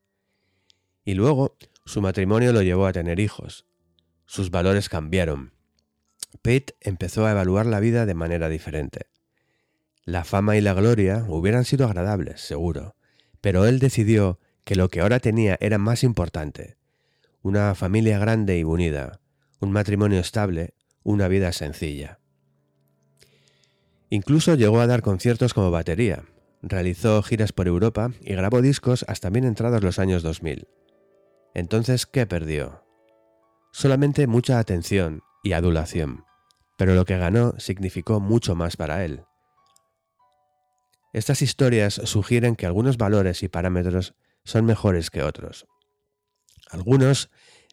Y 1.05 1.13
luego 1.13 1.55
su 1.85 2.01
matrimonio 2.01 2.51
lo 2.51 2.61
llevó 2.61 2.87
a 2.87 2.91
tener 2.91 3.21
hijos. 3.21 3.65
Sus 4.25 4.51
valores 4.51 4.89
cambiaron. 4.89 5.53
Pete 6.41 6.75
empezó 6.81 7.25
a 7.25 7.31
evaluar 7.31 7.65
la 7.65 7.79
vida 7.79 8.05
de 8.05 8.15
manera 8.15 8.49
diferente. 8.49 9.14
La 10.05 10.23
fama 10.23 10.55
y 10.55 10.61
la 10.61 10.75
gloria 10.75 11.25
hubieran 11.27 11.65
sido 11.65 11.87
agradables, 11.87 12.39
seguro, 12.39 12.95
pero 13.41 13.65
él 13.65 13.79
decidió 13.79 14.39
que 14.63 14.75
lo 14.75 14.89
que 14.89 15.01
ahora 15.01 15.19
tenía 15.19 15.57
era 15.59 15.79
más 15.79 16.03
importante, 16.03 16.77
una 17.41 17.73
familia 17.73 18.19
grande 18.19 18.59
y 18.59 18.63
unida, 18.63 19.19
un 19.59 19.71
matrimonio 19.71 20.19
estable, 20.19 20.75
una 21.01 21.27
vida 21.27 21.51
sencilla. 21.53 22.19
Incluso 24.11 24.53
llegó 24.53 24.79
a 24.79 24.87
dar 24.87 25.01
conciertos 25.01 25.55
como 25.55 25.71
batería, 25.71 26.25
realizó 26.61 27.23
giras 27.23 27.51
por 27.51 27.67
Europa 27.67 28.11
y 28.21 28.35
grabó 28.35 28.61
discos 28.61 29.05
hasta 29.07 29.31
bien 29.31 29.45
entrados 29.45 29.83
los 29.83 29.97
años 29.97 30.21
2000. 30.21 30.67
Entonces, 31.55 32.05
¿qué 32.05 32.27
perdió? 32.27 32.83
Solamente 33.71 34.27
mucha 34.27 34.59
atención 34.59 35.23
y 35.43 35.53
adulación, 35.53 36.25
pero 36.77 36.93
lo 36.93 37.05
que 37.05 37.17
ganó 37.17 37.53
significó 37.57 38.19
mucho 38.19 38.55
más 38.55 38.77
para 38.77 39.03
él. 39.03 39.23
Estas 41.15 41.41
historias 41.41 41.93
sugieren 41.93 42.57
que 42.57 42.65
algunos 42.65 42.97
valores 42.97 43.41
y 43.41 43.47
parámetros 43.47 44.15
son 44.43 44.65
mejores 44.65 45.09
que 45.09 45.23
otros. 45.23 45.65
Algunos 46.69 47.29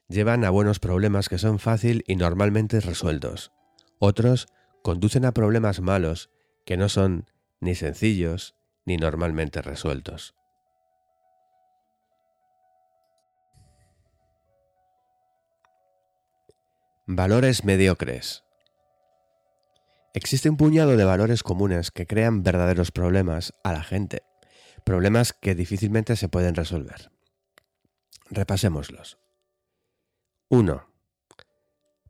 llevan 0.09 0.45
a 0.45 0.51
buenos 0.51 0.79
problemas 0.79 1.29
que 1.29 1.39
son 1.39 1.59
fácil 1.59 2.05
y 2.07 2.15
normalmente 2.15 2.79
resueltos. 2.79 3.51
Otros 3.99 4.47
conducen 4.85 5.25
a 5.25 5.33
problemas 5.33 5.81
malos 5.81 6.31
que 6.65 6.77
no 6.77 6.89
son 6.89 7.29
ni 7.59 7.75
sencillos 7.75 8.55
ni 8.85 8.97
normalmente 8.97 9.61
resueltos. 9.61 10.37
Valores 17.09 17.65
mediocres. 17.65 18.45
Existe 20.15 20.51
un 20.51 20.59
puñado 20.59 20.97
de 20.97 21.05
valores 21.05 21.43
comunes 21.43 21.91
que 21.91 22.07
crean 22.07 22.43
verdaderos 22.43 22.91
problemas 22.91 23.55
a 23.65 23.73
la 23.73 23.83
gente, 23.83 24.23
problemas 24.85 25.33
que 25.33 25.55
difícilmente 25.55 26.17
se 26.17 26.29
pueden 26.29 26.55
resolver. 26.55 27.11
Repasémoslos. 28.31 29.19
1. 30.49 30.87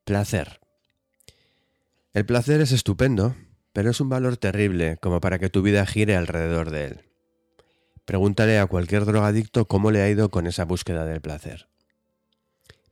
Placer. 0.05 0.61
El 2.13 2.27
placer 2.27 2.61
es 2.61 2.73
estupendo, 2.73 3.37
pero 3.73 3.91
es 3.91 4.01
un 4.01 4.09
valor 4.09 4.37
terrible 4.37 4.97
como 4.99 5.21
para 5.21 5.39
que 5.39 5.49
tu 5.49 5.63
vida 5.63 5.87
gire 5.87 6.17
alrededor 6.17 6.71
de 6.71 6.85
él. 6.87 7.05
Pregúntale 8.05 8.59
a 8.59 8.67
cualquier 8.67 9.05
drogadicto 9.05 9.67
cómo 9.67 9.93
le 9.93 10.03
ha 10.03 10.11
ido 10.11 10.29
con 10.29 10.49
esa 10.49 10.65
búsqueda 10.65 11.07
del 11.07 11.21
placer. 11.21 11.69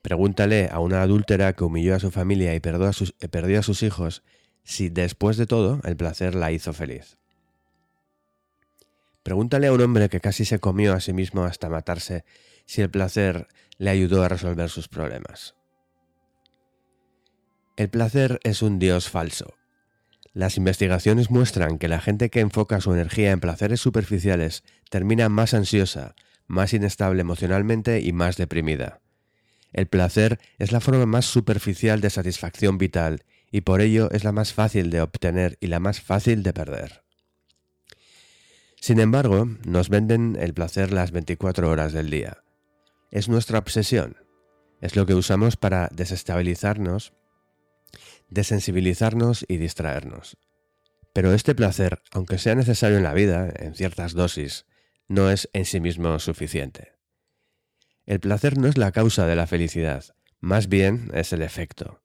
Pregúntale 0.03 0.69
a 0.71 0.79
una 0.79 1.03
adúltera 1.03 1.53
que 1.53 1.65
humilló 1.65 1.97
a 1.97 2.01
su 2.01 2.13
familia 2.13 2.55
y 2.55 2.61
perdió 2.61 2.89
a 2.89 2.93
sus, 2.93 3.15
sus 3.63 3.83
hijos 3.83 4.23
si 4.65 4.89
después 4.89 5.37
de 5.37 5.47
todo 5.47 5.81
el 5.85 5.97
placer 5.97 6.35
la 6.35 6.53
hizo 6.53 6.73
feliz. 6.73 7.19
Pregúntale 9.23 9.67
a 9.67 9.73
un 9.73 9.81
hombre 9.81 10.09
que 10.09 10.21
casi 10.21 10.45
se 10.45 10.59
comió 10.59 10.95
a 10.95 11.01
sí 11.01 11.13
mismo 11.13 11.45
hasta 11.45 11.69
matarse 11.69 12.25
si 12.65 12.81
el 12.83 12.91
placer 12.91 13.49
le 13.79 13.91
ayudó 13.91 14.23
a 14.23 14.29
resolver 14.29 14.71
sus 14.71 14.89
problemas. 14.89 15.55
El 17.77 17.89
placer 17.89 18.41
es 18.45 18.63
un 18.63 18.79
dios 18.79 19.09
falso. 19.09 19.55
Las 20.33 20.57
investigaciones 20.57 21.31
muestran 21.31 21.79
que 21.79 21.89
la 21.89 22.01
gente 22.01 22.31
que 22.31 22.41
enfoca 22.41 22.81
su 22.81 22.93
energía 22.93 23.33
en 23.33 23.41
placeres 23.41 23.81
superficiales 23.81 24.63
termina 24.91 25.29
más 25.29 25.55
ansiosa, 25.55 26.15
más 26.47 26.73
inestable 26.73 27.23
emocionalmente 27.23 28.01
y 28.01 28.13
más 28.13 28.37
deprimida. 28.37 29.01
El 29.73 29.87
placer 29.87 30.39
es 30.59 30.73
la 30.73 30.81
forma 30.81 31.07
más 31.07 31.25
superficial 31.25 32.01
de 32.01 32.11
satisfacción 32.11 32.79
vital 32.79 33.25
y 33.51 33.63
por 33.63 33.81
ello 33.81 34.11
es 34.11 34.25
la 34.25 34.33
más 34.33 34.53
fácil 34.53 34.91
de 34.91 35.01
obtener 35.01 35.57
y 35.61 35.67
la 35.67 35.81
más 35.81 36.01
fácil 36.01 36.43
de 36.43 36.53
perder. 36.53 37.03
Sin 38.81 38.99
embargo, 38.99 39.47
nos 39.67 39.89
venden 39.89 40.37
el 40.41 40.55
placer 40.55 40.93
las 40.93 41.11
24 41.11 41.69
horas 41.69 41.93
del 41.93 42.11
día. 42.11 42.43
Es 43.11 43.29
nuestra 43.29 43.59
obsesión. 43.59 44.17
Es 44.81 44.97
lo 44.97 45.05
que 45.05 45.15
usamos 45.15 45.57
para 45.57 45.89
desestabilizarnos, 45.93 47.13
desensibilizarnos 48.31 49.45
y 49.49 49.59
distraernos. 49.59 50.39
Pero 51.13 51.35
este 51.35 51.55
placer, 51.55 52.01
aunque 52.13 52.39
sea 52.39 52.55
necesario 52.55 52.97
en 52.97 53.03
la 53.03 53.13
vida, 53.13 53.53
en 53.57 53.75
ciertas 53.75 54.15
dosis, 54.15 54.65
no 55.09 55.29
es 55.29 55.51
en 55.53 55.65
sí 55.67 55.81
mismo 55.81 56.19
suficiente. 56.19 56.93
El 58.07 58.21
placer 58.21 58.57
no 58.57 58.69
es 58.69 58.79
la 58.79 58.93
causa 58.93 59.27
de 59.27 59.37
la 59.37 59.47
felicidad, 59.47 60.05
más 60.41 60.69
bien 60.69 61.11
es 61.13 61.33
el 61.33 61.43
efecto. 61.43 62.00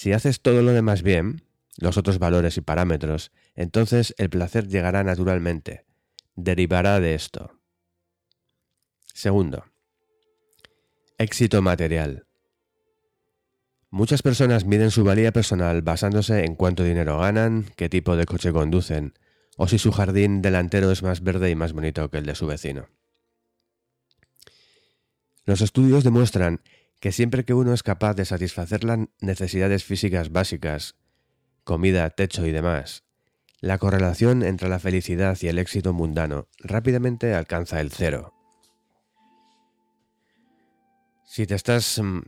Si 0.00 0.14
haces 0.14 0.40
todo 0.40 0.62
lo 0.62 0.72
demás 0.72 1.02
bien, 1.02 1.42
los 1.76 1.98
otros 1.98 2.18
valores 2.18 2.56
y 2.56 2.62
parámetros, 2.62 3.32
entonces 3.54 4.14
el 4.16 4.30
placer 4.30 4.66
llegará 4.66 5.04
naturalmente, 5.04 5.84
derivará 6.36 7.00
de 7.00 7.14
esto. 7.14 7.60
Segundo, 9.12 9.66
éxito 11.18 11.60
material. 11.60 12.24
Muchas 13.90 14.22
personas 14.22 14.64
miden 14.64 14.90
su 14.90 15.04
valía 15.04 15.32
personal 15.32 15.82
basándose 15.82 16.46
en 16.46 16.54
cuánto 16.54 16.82
dinero 16.82 17.18
ganan, 17.18 17.66
qué 17.76 17.90
tipo 17.90 18.16
de 18.16 18.24
coche 18.24 18.54
conducen, 18.54 19.12
o 19.58 19.68
si 19.68 19.76
su 19.76 19.92
jardín 19.92 20.40
delantero 20.40 20.90
es 20.90 21.02
más 21.02 21.22
verde 21.22 21.50
y 21.50 21.54
más 21.54 21.74
bonito 21.74 22.08
que 22.08 22.16
el 22.16 22.24
de 22.24 22.36
su 22.36 22.46
vecino. 22.46 22.88
Los 25.44 25.60
estudios 25.60 26.04
demuestran 26.04 26.62
que 27.00 27.12
siempre 27.12 27.44
que 27.44 27.54
uno 27.54 27.72
es 27.72 27.82
capaz 27.82 28.14
de 28.14 28.26
satisfacer 28.26 28.84
las 28.84 28.98
necesidades 29.20 29.84
físicas 29.84 30.30
básicas, 30.30 30.96
comida, 31.64 32.08
techo 32.10 32.46
y 32.46 32.52
demás, 32.52 33.04
la 33.60 33.78
correlación 33.78 34.42
entre 34.42 34.68
la 34.68 34.78
felicidad 34.78 35.36
y 35.40 35.48
el 35.48 35.58
éxito 35.58 35.92
mundano 35.92 36.48
rápidamente 36.58 37.34
alcanza 37.34 37.80
el 37.80 37.90
cero. 37.90 38.34
Si 41.24 41.46
te 41.46 41.54
estás 41.54 42.00
mm, 42.02 42.20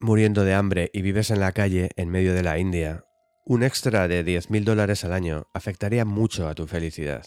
muriendo 0.00 0.44
de 0.44 0.54
hambre 0.54 0.90
y 0.92 1.02
vives 1.02 1.30
en 1.30 1.40
la 1.40 1.52
calle 1.52 1.90
en 1.96 2.08
medio 2.08 2.34
de 2.34 2.42
la 2.42 2.58
India, 2.58 3.04
un 3.46 3.62
extra 3.62 4.08
de 4.08 4.24
10.000 4.24 4.64
dólares 4.64 5.04
al 5.04 5.12
año 5.12 5.46
afectaría 5.54 6.04
mucho 6.04 6.48
a 6.48 6.54
tu 6.54 6.66
felicidad. 6.66 7.26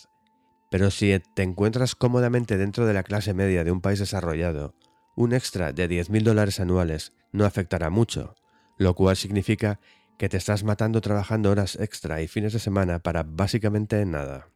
Pero 0.69 0.89
si 0.89 1.19
te 1.35 1.43
encuentras 1.43 1.95
cómodamente 1.95 2.57
dentro 2.57 2.85
de 2.85 2.93
la 2.93 3.03
clase 3.03 3.33
media 3.33 3.63
de 3.63 3.71
un 3.71 3.81
país 3.81 3.99
desarrollado, 3.99 4.73
un 5.15 5.33
extra 5.33 5.73
de 5.73 5.89
10.000 5.89 6.23
dólares 6.23 6.59
anuales 6.59 7.13
no 7.31 7.45
afectará 7.45 7.89
mucho, 7.89 8.35
lo 8.77 8.95
cual 8.95 9.15
significa 9.15 9.79
que 10.17 10.29
te 10.29 10.37
estás 10.37 10.63
matando 10.63 11.01
trabajando 11.01 11.51
horas 11.51 11.75
extra 11.79 12.21
y 12.21 12.27
fines 12.27 12.53
de 12.53 12.59
semana 12.59 12.99
para 12.99 13.23
básicamente 13.23 14.05
nada. 14.05 14.47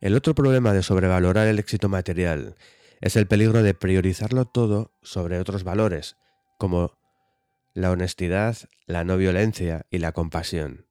El 0.00 0.14
otro 0.14 0.34
problema 0.34 0.72
de 0.72 0.82
sobrevalorar 0.82 1.48
el 1.48 1.58
éxito 1.58 1.88
material 1.88 2.56
es 3.00 3.16
el 3.16 3.26
peligro 3.26 3.62
de 3.62 3.74
priorizarlo 3.74 4.44
todo 4.44 4.92
sobre 5.02 5.40
otros 5.40 5.64
valores, 5.64 6.16
como 6.58 6.96
la 7.74 7.90
honestidad, 7.90 8.56
la 8.86 9.04
no 9.04 9.16
violencia 9.16 9.86
y 9.90 9.98
la 9.98 10.12
compasión. 10.12 10.86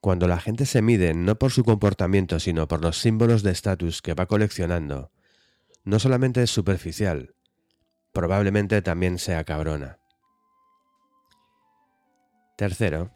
Cuando 0.00 0.28
la 0.28 0.40
gente 0.40 0.66
se 0.66 0.82
mide 0.82 1.14
no 1.14 1.38
por 1.38 1.52
su 1.52 1.64
comportamiento, 1.64 2.38
sino 2.38 2.68
por 2.68 2.82
los 2.82 2.98
símbolos 2.98 3.42
de 3.42 3.52
estatus 3.52 4.02
que 4.02 4.12
va 4.12 4.26
coleccionando, 4.26 5.10
no 5.84 5.98
solamente 5.98 6.42
es 6.42 6.50
superficial, 6.50 7.34
probablemente 8.12 8.80
también 8.82 9.18
sea 9.18 9.44
cabrona. 9.44 9.98
Tercero, 12.56 13.10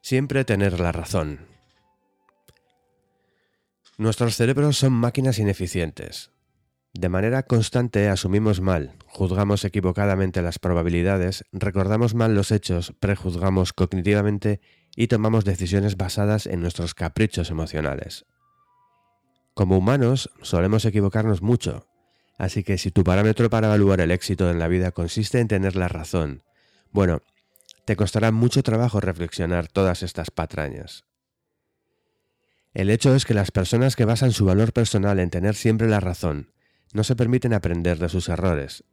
siempre 0.00 0.44
tener 0.44 0.80
la 0.80 0.92
razón. 0.92 1.46
Nuestros 3.96 4.36
cerebros 4.36 4.76
son 4.76 4.92
máquinas 4.92 5.38
ineficientes. 5.38 6.30
De 6.94 7.08
manera 7.08 7.42
constante 7.42 8.08
asumimos 8.08 8.60
mal, 8.60 8.96
juzgamos 9.06 9.64
equivocadamente 9.64 10.42
las 10.42 10.58
probabilidades, 10.58 11.44
recordamos 11.52 12.14
mal 12.14 12.34
los 12.34 12.50
hechos, 12.50 12.94
prejuzgamos 12.98 13.72
cognitivamente 13.72 14.60
y 14.96 15.06
tomamos 15.06 15.44
decisiones 15.44 15.96
basadas 15.96 16.46
en 16.46 16.60
nuestros 16.60 16.94
caprichos 16.94 17.50
emocionales. 17.50 18.24
Como 19.58 19.76
humanos 19.76 20.30
solemos 20.40 20.84
equivocarnos 20.84 21.42
mucho, 21.42 21.88
así 22.38 22.62
que 22.62 22.78
si 22.78 22.92
tu 22.92 23.02
parámetro 23.02 23.50
para 23.50 23.66
evaluar 23.66 24.00
el 24.00 24.12
éxito 24.12 24.48
en 24.52 24.60
la 24.60 24.68
vida 24.68 24.92
consiste 24.92 25.40
en 25.40 25.48
tener 25.48 25.74
la 25.74 25.88
razón, 25.88 26.44
bueno, 26.92 27.22
te 27.84 27.96
costará 27.96 28.30
mucho 28.30 28.62
trabajo 28.62 29.00
reflexionar 29.00 29.66
todas 29.66 30.04
estas 30.04 30.30
patrañas. 30.30 31.06
El 32.72 32.88
hecho 32.88 33.16
es 33.16 33.24
que 33.24 33.34
las 33.34 33.50
personas 33.50 33.96
que 33.96 34.04
basan 34.04 34.30
su 34.30 34.44
valor 34.44 34.72
personal 34.72 35.18
en 35.18 35.30
tener 35.30 35.56
siempre 35.56 35.88
la 35.88 35.98
razón 35.98 36.52
no 36.92 37.02
se 37.02 37.16
permiten 37.16 37.52
aprender 37.52 37.98
de 37.98 38.10
sus 38.10 38.28
errores. 38.28 38.84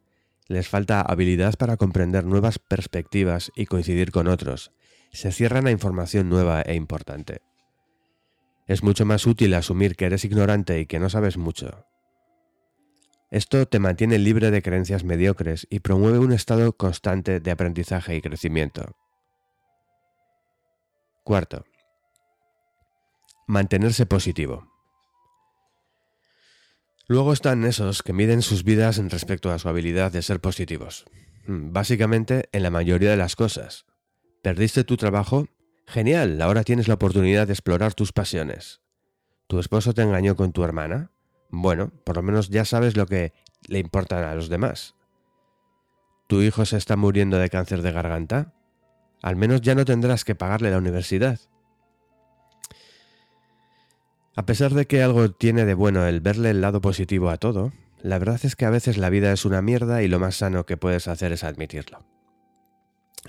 Les 0.47 0.67
falta 0.67 0.99
habilidad 0.99 1.53
para 1.59 1.77
comprender 1.77 2.25
nuevas 2.25 2.57
perspectivas 2.57 3.51
y 3.55 3.67
coincidir 3.67 4.09
con 4.09 4.27
otros. 4.27 4.71
Se 5.11 5.31
cierran 5.31 5.67
a 5.67 5.71
información 5.71 6.27
nueva 6.27 6.63
e 6.63 6.73
importante. 6.73 7.43
Es 8.67 8.83
mucho 8.83 9.05
más 9.05 9.27
útil 9.27 9.53
asumir 9.53 9.95
que 9.95 10.05
eres 10.05 10.25
ignorante 10.25 10.79
y 10.79 10.85
que 10.85 10.99
no 10.99 11.09
sabes 11.09 11.37
mucho. 11.37 11.85
Esto 13.29 13.67
te 13.67 13.79
mantiene 13.79 14.17
libre 14.17 14.51
de 14.51 14.61
creencias 14.61 15.03
mediocres 15.03 15.67
y 15.69 15.79
promueve 15.79 16.19
un 16.19 16.31
estado 16.31 16.73
constante 16.73 17.39
de 17.39 17.51
aprendizaje 17.51 18.15
y 18.15 18.21
crecimiento. 18.21 18.95
Cuarto. 21.23 21.65
Mantenerse 23.47 24.05
positivo. 24.05 24.67
Luego 27.07 27.33
están 27.33 27.65
esos 27.65 28.01
que 28.01 28.13
miden 28.13 28.41
sus 28.41 28.63
vidas 28.63 28.97
en 28.97 29.09
respecto 29.09 29.51
a 29.51 29.59
su 29.59 29.69
habilidad 29.69 30.11
de 30.11 30.23
ser 30.23 30.39
positivos. 30.39 31.05
Mm, 31.45 31.71
básicamente 31.71 32.49
en 32.51 32.63
la 32.63 32.71
mayoría 32.71 33.11
de 33.11 33.17
las 33.17 33.35
cosas. 33.35 33.85
¿Perdiste 34.41 34.83
tu 34.83 34.97
trabajo? 34.97 35.47
Genial, 35.87 36.41
ahora 36.41 36.63
tienes 36.63 36.87
la 36.87 36.95
oportunidad 36.95 37.47
de 37.47 37.53
explorar 37.53 37.93
tus 37.93 38.11
pasiones. 38.11 38.81
¿Tu 39.47 39.59
esposo 39.59 39.93
te 39.93 40.01
engañó 40.01 40.35
con 40.35 40.51
tu 40.51 40.63
hermana? 40.63 41.11
Bueno, 41.49 41.91
por 42.03 42.15
lo 42.17 42.23
menos 42.23 42.49
ya 42.49 42.65
sabes 42.65 42.97
lo 42.97 43.05
que 43.05 43.33
le 43.67 43.79
importa 43.79 44.29
a 44.29 44.35
los 44.35 44.49
demás. 44.49 44.95
¿Tu 46.27 46.41
hijo 46.41 46.65
se 46.65 46.77
está 46.77 46.95
muriendo 46.95 47.37
de 47.37 47.49
cáncer 47.49 47.81
de 47.83 47.91
garganta? 47.91 48.53
Al 49.21 49.35
menos 49.35 49.61
ya 49.61 49.75
no 49.75 49.85
tendrás 49.85 50.25
que 50.25 50.35
pagarle 50.35 50.71
la 50.71 50.79
universidad. 50.79 51.39
A 54.35 54.45
pesar 54.45 54.73
de 54.73 54.85
que 54.85 55.01
algo 55.01 55.31
tiene 55.31 55.65
de 55.65 55.75
bueno 55.75 56.05
el 56.05 56.19
verle 56.19 56.49
el 56.49 56.61
lado 56.61 56.81
positivo 56.81 57.29
a 57.29 57.37
todo, 57.37 57.71
la 58.01 58.19
verdad 58.19 58.39
es 58.43 58.55
que 58.55 58.65
a 58.65 58.69
veces 58.69 58.97
la 58.97 59.09
vida 59.09 59.31
es 59.31 59.45
una 59.45 59.61
mierda 59.61 60.03
y 60.03 60.07
lo 60.07 60.19
más 60.19 60.35
sano 60.35 60.65
que 60.65 60.77
puedes 60.77 61.07
hacer 61.07 61.31
es 61.31 61.43
admitirlo. 61.43 62.14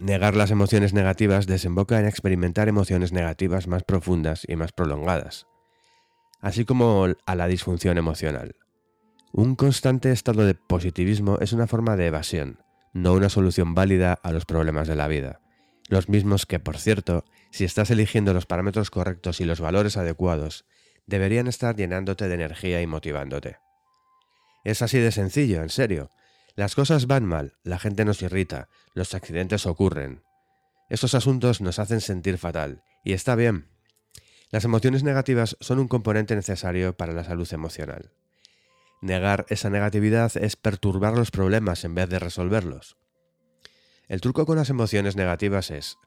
Negar 0.01 0.35
las 0.35 0.51
emociones 0.51 0.93
negativas 0.93 1.47
desemboca 1.47 1.99
en 1.99 2.07
experimentar 2.07 2.69
emociones 2.69 3.13
negativas 3.13 3.67
más 3.67 3.83
profundas 3.83 4.45
y 4.47 4.57
más 4.57 4.73
prolongadas 4.73 5.47
así 6.41 6.65
como 6.65 7.09
a 7.27 7.35
la 7.35 7.49
disfunción 7.49 7.99
emocional. 7.99 8.57
Un 9.33 9.57
constante 9.57 10.13
estado 10.13 10.47
de 10.47 10.55
positivismo 10.55 11.39
es 11.41 11.53
una 11.53 11.67
forma 11.67 11.97
de 11.97 12.07
evasión, 12.07 12.61
no 12.93 13.15
una 13.15 13.29
solución 13.29 13.75
válida 13.75 14.19
a 14.23 14.33
los 14.33 14.45
problemas 14.47 14.89
de 14.89 14.97
la 14.97 15.09
vida. 15.09 15.41
Los 15.89 16.09
mismos 16.09 16.47
que, 16.47 16.59
por 16.59 16.79
cierto, 16.79 17.25
si 17.51 17.65
estás 17.65 17.91
eligiendo 17.91 18.33
los 18.33 18.47
parámetros 18.47 18.91
correctos 18.91 19.41
y 19.41 19.45
los 19.45 19.61
valores 19.61 19.97
adecuados, 19.97 20.65
deberían 21.07 21.47
estar 21.47 21.77
llenándote 21.77 22.29
de 22.29 22.35
energía 22.35 22.81
y 22.81 22.87
motivándote. 22.87 23.59
Es 24.65 24.83
así 24.83 24.99
de 24.99 25.13
sencillo, 25.13 25.63
en 25.63 25.69
serio. 25.69 26.11
Las 26.57 26.75
cosas 26.75 27.07
van 27.07 27.27
mal, 27.27 27.59
la 27.63 27.79
gente 27.79 28.05
nos 28.05 28.23
irrita, 28.23 28.69
los 28.95 29.15
accidentes 29.15 29.67
ocurren. 29.67 30.25
Estos 30.89 31.15
asuntos 31.15 31.61
nos 31.61 31.79
hacen 31.79 32.01
sentir 32.01 32.39
fatal, 32.39 32.83
y 33.05 33.13
está 33.13 33.35
bien, 33.35 33.69
las 34.51 34.65
emociones 34.65 35.03
negativas 35.03 35.57
son 35.61 35.79
un 35.79 35.89
componente 35.89 36.35
necesario 36.35 36.97
para 36.97 37.13
la 37.13 37.25
salud 37.25 37.49
emocional. 37.53 38.13
Negar 39.03 39.45
esa 39.51 39.71
negatividad 39.71 40.37
es 40.37 40.57
perturbar 40.57 41.15
los 41.15 41.31
problemas 41.31 41.85
en 41.85 41.95
vez 41.95 42.09
de 42.09 42.19
resolverlos. 42.19 42.97
El 44.09 44.21
truco 44.21 44.47
con 44.47 44.57
las 44.57 44.71
emociones 44.71 45.15
negativas 45.15 45.71
es 45.71 45.99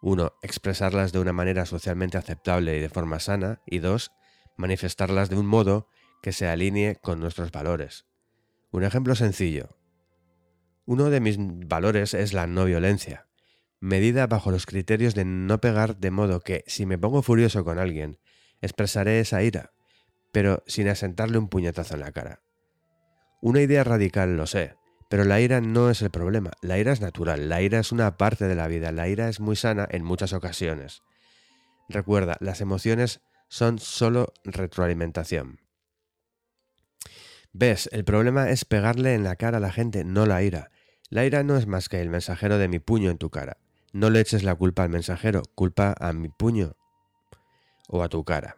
1. 0.00 0.32
Expresarlas 0.42 1.12
de 1.12 1.18
una 1.18 1.32
manera 1.32 1.66
socialmente 1.66 2.16
aceptable 2.16 2.76
y 2.76 2.80
de 2.80 2.88
forma 2.88 3.18
sana. 3.18 3.60
Y 3.66 3.80
2. 3.80 4.12
Manifestarlas 4.56 5.28
de 5.28 5.36
un 5.36 5.46
modo 5.46 5.88
que 6.22 6.32
se 6.32 6.48
alinee 6.48 6.96
con 6.96 7.20
nuestros 7.20 7.50
valores. 7.50 8.07
Un 8.70 8.84
ejemplo 8.84 9.14
sencillo. 9.14 9.78
Uno 10.84 11.10
de 11.10 11.20
mis 11.20 11.36
valores 11.38 12.14
es 12.14 12.32
la 12.32 12.46
no 12.46 12.64
violencia 12.64 13.28
medida 13.80 14.26
bajo 14.26 14.50
los 14.50 14.66
criterios 14.66 15.14
de 15.14 15.24
no 15.24 15.60
pegar 15.60 15.96
de 15.96 16.10
modo 16.10 16.40
que, 16.40 16.64
si 16.66 16.86
me 16.86 16.98
pongo 16.98 17.22
furioso 17.22 17.64
con 17.64 17.78
alguien, 17.78 18.18
expresaré 18.60 19.20
esa 19.20 19.42
ira, 19.42 19.72
pero 20.32 20.62
sin 20.66 20.88
asentarle 20.88 21.38
un 21.38 21.48
puñetazo 21.48 21.94
en 21.94 22.00
la 22.00 22.12
cara. 22.12 22.42
Una 23.40 23.62
idea 23.62 23.84
radical, 23.84 24.36
lo 24.36 24.46
sé, 24.46 24.74
pero 25.08 25.24
la 25.24 25.40
ira 25.40 25.60
no 25.60 25.90
es 25.90 26.02
el 26.02 26.10
problema, 26.10 26.50
la 26.60 26.78
ira 26.78 26.92
es 26.92 27.00
natural, 27.00 27.48
la 27.48 27.62
ira 27.62 27.78
es 27.78 27.92
una 27.92 28.16
parte 28.16 28.48
de 28.48 28.56
la 28.56 28.66
vida, 28.66 28.90
la 28.92 29.08
ira 29.08 29.28
es 29.28 29.40
muy 29.40 29.56
sana 29.56 29.86
en 29.90 30.04
muchas 30.04 30.32
ocasiones. 30.32 31.02
Recuerda, 31.88 32.36
las 32.40 32.60
emociones 32.60 33.20
son 33.48 33.78
solo 33.78 34.32
retroalimentación. 34.44 35.60
¿Ves? 37.52 37.88
El 37.92 38.04
problema 38.04 38.50
es 38.50 38.64
pegarle 38.64 39.14
en 39.14 39.24
la 39.24 39.36
cara 39.36 39.58
a 39.58 39.60
la 39.60 39.72
gente, 39.72 40.04
no 40.04 40.26
la 40.26 40.42
ira. 40.42 40.70
La 41.10 41.24
ira 41.24 41.42
no 41.42 41.56
es 41.56 41.66
más 41.66 41.88
que 41.88 42.00
el 42.00 42.10
mensajero 42.10 42.58
de 42.58 42.68
mi 42.68 42.78
puño 42.78 43.10
en 43.10 43.18
tu 43.18 43.30
cara. 43.30 43.58
No 43.92 44.10
le 44.10 44.20
eches 44.20 44.42
la 44.42 44.54
culpa 44.54 44.82
al 44.84 44.90
mensajero, 44.90 45.42
culpa 45.54 45.94
a 45.98 46.12
mi 46.12 46.28
puño 46.28 46.76
o 47.88 48.02
a 48.02 48.08
tu 48.08 48.24
cara. 48.24 48.56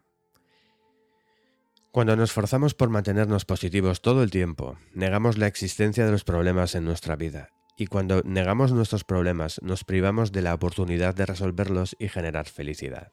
Cuando 1.93 2.15
nos 2.15 2.33
forzamos 2.33 2.75
por 2.75 2.89
mantenernos 2.89 3.45
positivos 3.45 4.01
todo 4.01 4.23
el 4.23 4.31
tiempo, 4.31 4.79
negamos 4.93 5.39
la 5.39 5.47
existencia 5.47 6.05
de 6.05 6.13
los 6.13 6.25
problemas 6.25 6.75
en 6.75 6.85
nuestra 6.85 7.17
vida. 7.17 7.51
Y 7.77 7.87
cuando 7.87 8.23
negamos 8.25 8.73
nuestros 8.73 9.05
problemas, 9.05 9.61
nos 9.63 9.85
privamos 9.85 10.33
de 10.33 10.43
la 10.43 10.55
oportunidad 10.55 11.15
de 11.15 11.27
resolverlos 11.27 11.97
y 11.99 12.09
generar 12.09 12.47
felicidad. 12.47 13.13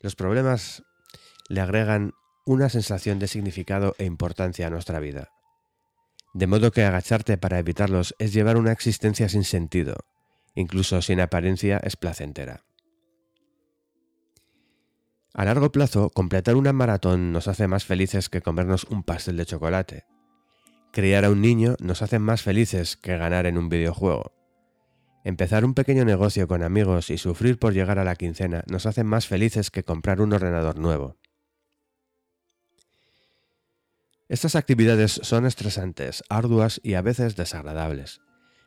Los 0.00 0.14
problemas 0.14 0.84
le 1.48 1.60
agregan 1.60 2.12
una 2.48 2.70
sensación 2.70 3.18
de 3.18 3.28
significado 3.28 3.94
e 3.98 4.06
importancia 4.06 4.66
a 4.66 4.70
nuestra 4.70 5.00
vida. 5.00 5.28
De 6.32 6.46
modo 6.46 6.70
que 6.70 6.82
agacharte 6.82 7.36
para 7.36 7.58
evitarlos 7.58 8.14
es 8.18 8.32
llevar 8.32 8.56
una 8.56 8.72
existencia 8.72 9.28
sin 9.28 9.44
sentido, 9.44 9.96
incluso 10.54 11.02
sin 11.02 11.20
apariencia 11.20 11.76
es 11.76 11.96
placentera. 11.96 12.64
A 15.34 15.44
largo 15.44 15.70
plazo, 15.70 16.08
completar 16.08 16.56
una 16.56 16.72
maratón 16.72 17.32
nos 17.32 17.48
hace 17.48 17.68
más 17.68 17.84
felices 17.84 18.30
que 18.30 18.40
comernos 18.40 18.84
un 18.84 19.02
pastel 19.02 19.36
de 19.36 19.44
chocolate. 19.44 20.06
Criar 20.90 21.26
a 21.26 21.30
un 21.30 21.42
niño 21.42 21.76
nos 21.80 22.00
hace 22.00 22.18
más 22.18 22.40
felices 22.40 22.96
que 22.96 23.18
ganar 23.18 23.44
en 23.44 23.58
un 23.58 23.68
videojuego. 23.68 24.32
Empezar 25.22 25.66
un 25.66 25.74
pequeño 25.74 26.06
negocio 26.06 26.48
con 26.48 26.62
amigos 26.62 27.10
y 27.10 27.18
sufrir 27.18 27.58
por 27.58 27.74
llegar 27.74 27.98
a 27.98 28.04
la 28.04 28.16
quincena 28.16 28.64
nos 28.70 28.86
hace 28.86 29.04
más 29.04 29.26
felices 29.26 29.70
que 29.70 29.84
comprar 29.84 30.22
un 30.22 30.32
ordenador 30.32 30.78
nuevo. 30.78 31.18
Estas 34.28 34.56
actividades 34.56 35.20
son 35.22 35.46
estresantes, 35.46 36.22
arduas 36.28 36.80
y 36.82 36.94
a 36.94 37.02
veces 37.02 37.34
desagradables. 37.34 38.20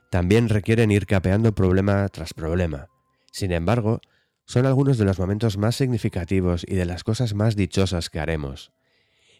También 0.09 0.49
requieren 0.49 0.89
ir 0.89 1.05
capeando 1.05 1.53
problema 1.53 2.07
tras 2.09 2.33
problema. 2.33 2.87
Sin 3.31 3.51
embargo, 3.51 4.01
son 4.45 4.65
algunos 4.65 4.97
de 4.97 5.05
los 5.05 5.19
momentos 5.19 5.57
más 5.57 5.75
significativos 5.75 6.65
y 6.67 6.75
de 6.75 6.85
las 6.85 7.03
cosas 7.03 7.35
más 7.35 7.55
dichosas 7.55 8.09
que 8.09 8.19
haremos. 8.19 8.71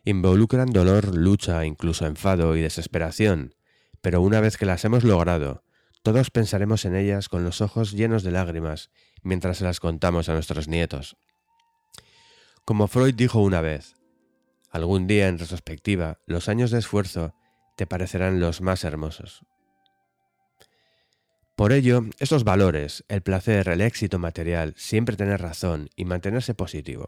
Involucran 0.05 0.71
dolor, 0.71 1.15
lucha, 1.15 1.65
incluso 1.65 2.05
enfado 2.05 2.55
y 2.55 2.61
desesperación, 2.61 3.55
pero 4.01 4.21
una 4.21 4.41
vez 4.41 4.57
que 4.57 4.65
las 4.65 4.85
hemos 4.85 5.03
logrado, 5.03 5.63
todos 6.03 6.29
pensaremos 6.29 6.85
en 6.85 6.95
ellas 6.95 7.29
con 7.29 7.43
los 7.43 7.61
ojos 7.61 7.91
llenos 7.91 8.23
de 8.23 8.31
lágrimas 8.31 8.91
mientras 9.23 9.57
se 9.57 9.63
las 9.63 9.79
contamos 9.79 10.29
a 10.29 10.33
nuestros 10.33 10.67
nietos. 10.67 11.17
Como 12.63 12.87
Freud 12.87 13.15
dijo 13.15 13.41
una 13.41 13.61
vez, 13.61 13.95
algún 14.71 15.05
día 15.07 15.27
en 15.27 15.37
retrospectiva 15.37 16.19
los 16.25 16.49
años 16.49 16.71
de 16.71 16.79
esfuerzo 16.79 17.35
te 17.75 17.85
parecerán 17.85 18.39
los 18.39 18.61
más 18.61 18.83
hermosos. 18.83 19.45
Por 21.55 21.73
ello, 21.73 22.05
estos 22.19 22.43
valores, 22.43 23.03
el 23.07 23.21
placer, 23.21 23.67
el 23.67 23.81
éxito 23.81 24.17
material, 24.17 24.73
siempre 24.77 25.15
tener 25.15 25.41
razón 25.41 25.89
y 25.95 26.05
mantenerse 26.05 26.55
positivo, 26.55 27.05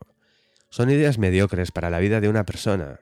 son 0.70 0.90
ideas 0.92 1.18
mediocres 1.18 1.72
para 1.72 1.90
la 1.90 2.00
vida 2.00 2.22
de 2.22 2.30
una 2.30 2.46
persona. 2.46 3.00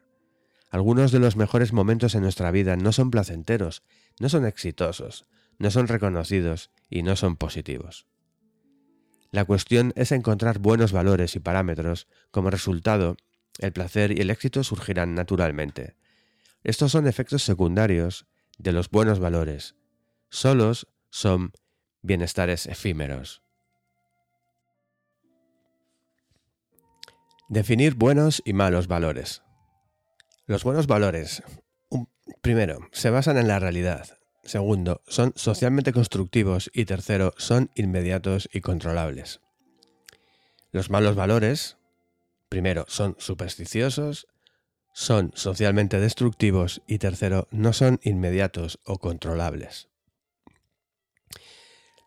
Algunos 0.69 1.11
de 1.11 1.19
los 1.19 1.35
mejores 1.35 1.73
momentos 1.73 2.15
en 2.15 2.21
nuestra 2.21 2.51
vida 2.51 2.77
no 2.77 2.91
son 2.91 3.11
placenteros, 3.11 3.83
no 4.19 4.29
son 4.29 4.45
exitosos, 4.45 5.25
no 5.57 5.71
son 5.71 5.87
reconocidos 5.87 6.69
y 6.89 7.03
no 7.03 7.15
son 7.15 7.35
positivos. 7.35 8.07
La 9.31 9.45
cuestión 9.45 9.93
es 9.95 10.11
encontrar 10.11 10.59
buenos 10.59 10.91
valores 10.91 11.35
y 11.37 11.39
parámetros. 11.39 12.07
Como 12.31 12.49
resultado, 12.49 13.15
el 13.59 13.73
placer 13.73 14.17
y 14.17 14.21
el 14.21 14.29
éxito 14.29 14.63
surgirán 14.63 15.15
naturalmente. 15.15 15.95
Estos 16.63 16.91
son 16.91 17.07
efectos 17.07 17.43
secundarios 17.43 18.27
de 18.57 18.71
los 18.71 18.89
buenos 18.89 19.19
valores. 19.19 19.75
Solos 20.29 20.87
son 21.09 21.51
bienestares 22.01 22.67
efímeros. 22.67 23.41
Definir 27.49 27.95
buenos 27.95 28.41
y 28.45 28.53
malos 28.53 28.87
valores. 28.87 29.43
Los 30.45 30.63
buenos 30.63 30.87
valores, 30.87 31.43
primero, 32.41 32.79
se 32.91 33.09
basan 33.09 33.37
en 33.37 33.47
la 33.47 33.59
realidad. 33.59 34.17
Segundo, 34.43 35.01
son 35.07 35.33
socialmente 35.35 35.93
constructivos. 35.93 36.71
Y 36.73 36.85
tercero, 36.85 37.33
son 37.37 37.69
inmediatos 37.75 38.49
y 38.51 38.61
controlables. 38.61 39.41
Los 40.71 40.89
malos 40.89 41.15
valores, 41.15 41.77
primero, 42.51 42.83
son 42.89 43.15
supersticiosos, 43.17 44.27
son 44.93 45.31
socialmente 45.35 46.01
destructivos 46.01 46.81
y 46.85 46.97
tercero, 46.97 47.47
no 47.49 47.71
son 47.71 47.99
inmediatos 48.03 48.77
o 48.85 48.99
controlables. 48.99 49.87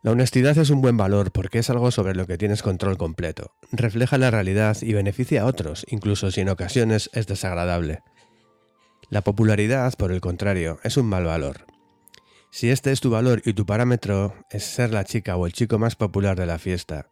La 0.03 0.11
honestidad 0.11 0.59
es 0.59 0.69
un 0.69 0.83
buen 0.83 0.99
valor 0.99 1.33
porque 1.33 1.61
es 1.61 1.71
algo 1.71 1.91
sobre 1.91 2.15
lo 2.15 2.27
que 2.27 2.37
tienes 2.37 2.63
control 2.63 2.99
completo. 2.99 3.55
Refleja 3.73 4.19
la 4.19 4.31
realidad 4.31 4.77
y 4.83 4.93
beneficia 4.93 5.43
a 5.43 5.47
otros, 5.47 5.87
incluso 5.89 6.31
si 6.31 6.43
en 6.43 6.51
ocasiones 6.51 7.09
es 7.15 7.27
desagradable. 7.27 8.03
La 9.09 9.23
popularidad, 9.23 9.95
por 9.95 10.13
el 10.13 10.21
contrario, 10.21 10.79
es 10.85 10.99
un 10.99 11.07
mal 11.07 11.25
valor. 11.25 11.65
Si 12.51 12.69
este 12.69 12.93
es 12.93 13.01
tu 13.01 13.09
valor 13.09 13.41
y 13.47 13.55
tu 13.55 13.65
parámetro 13.65 14.35
es 14.51 14.65
ser 14.65 14.93
la 14.93 15.05
chica 15.05 15.37
o 15.37 15.47
el 15.47 15.55
chico 15.55 15.79
más 15.79 15.97
popular 15.97 16.39
de 16.39 16.45
la 16.45 16.59
fiesta, 16.59 17.09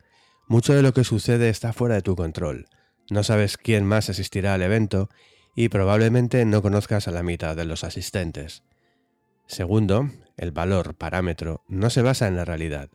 mucho 0.48 0.74
de 0.74 0.82
lo 0.82 0.92
que 0.92 1.02
sucede 1.02 1.48
está 1.48 1.72
fuera 1.72 1.94
de 1.94 2.02
tu 2.02 2.14
control. 2.14 2.66
No 3.12 3.22
sabes 3.22 3.58
quién 3.58 3.84
más 3.84 4.08
asistirá 4.08 4.54
al 4.54 4.62
evento 4.62 5.10
y 5.54 5.68
probablemente 5.68 6.46
no 6.46 6.62
conozcas 6.62 7.08
a 7.08 7.10
la 7.10 7.22
mitad 7.22 7.54
de 7.54 7.66
los 7.66 7.84
asistentes. 7.84 8.62
Segundo, 9.46 10.08
el 10.38 10.50
valor, 10.50 10.94
parámetro, 10.94 11.62
no 11.68 11.90
se 11.90 12.00
basa 12.00 12.26
en 12.26 12.36
la 12.36 12.46
realidad. 12.46 12.88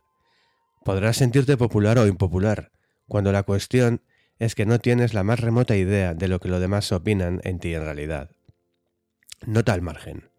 Podrás 0.84 1.18
sentirte 1.18 1.56
popular 1.56 2.00
o 2.00 2.08
impopular, 2.08 2.72
cuando 3.06 3.30
la 3.30 3.44
cuestión 3.44 4.02
es 4.40 4.56
que 4.56 4.66
no 4.66 4.80
tienes 4.80 5.14
la 5.14 5.22
más 5.22 5.38
remota 5.38 5.76
idea 5.76 6.14
de 6.14 6.26
lo 6.26 6.40
que 6.40 6.48
los 6.48 6.60
demás 6.60 6.90
opinan 6.90 7.40
en 7.44 7.60
ti 7.60 7.72
en 7.74 7.84
realidad. 7.84 8.32
Nota 9.46 9.72
al 9.72 9.82
margen. 9.82 10.30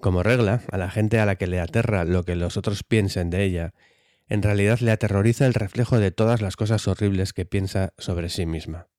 Como 0.00 0.22
regla, 0.22 0.62
a 0.72 0.78
la 0.78 0.88
gente 0.88 1.20
a 1.20 1.26
la 1.26 1.36
que 1.36 1.46
le 1.46 1.60
aterra 1.60 2.06
lo 2.06 2.24
que 2.24 2.36
los 2.36 2.56
otros 2.56 2.84
piensen 2.84 3.28
de 3.28 3.44
ella, 3.44 3.74
en 4.30 4.40
realidad 4.42 4.78
le 4.78 4.92
aterroriza 4.92 5.44
el 5.44 5.52
reflejo 5.52 5.98
de 5.98 6.10
todas 6.10 6.40
las 6.40 6.56
cosas 6.56 6.88
horribles 6.88 7.34
que 7.34 7.44
piensa 7.44 7.92
sobre 7.98 8.30
sí 8.30 8.46
misma. 8.46 8.89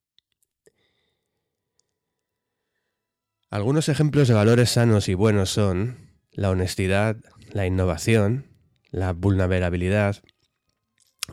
Algunos 3.51 3.89
ejemplos 3.89 4.29
de 4.29 4.33
valores 4.33 4.69
sanos 4.69 5.09
y 5.09 5.13
buenos 5.13 5.49
son 5.49 5.97
la 6.31 6.51
honestidad, 6.51 7.17
la 7.51 7.65
innovación, 7.65 8.45
la 8.91 9.11
vulnerabilidad, 9.11 10.23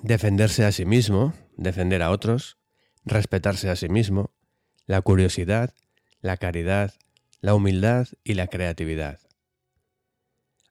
defenderse 0.02 0.64
a 0.64 0.72
sí 0.72 0.84
mismo, 0.84 1.32
defender 1.56 2.02
a 2.02 2.10
otros, 2.10 2.58
respetarse 3.05 3.70
a 3.70 3.76
sí 3.76 3.88
mismo, 3.88 4.34
la 4.84 5.00
curiosidad, 5.00 5.72
la 6.20 6.36
caridad, 6.36 6.92
la 7.40 7.55
humildad 7.55 8.08
y 8.24 8.34
la 8.34 8.48
creatividad. 8.48 9.20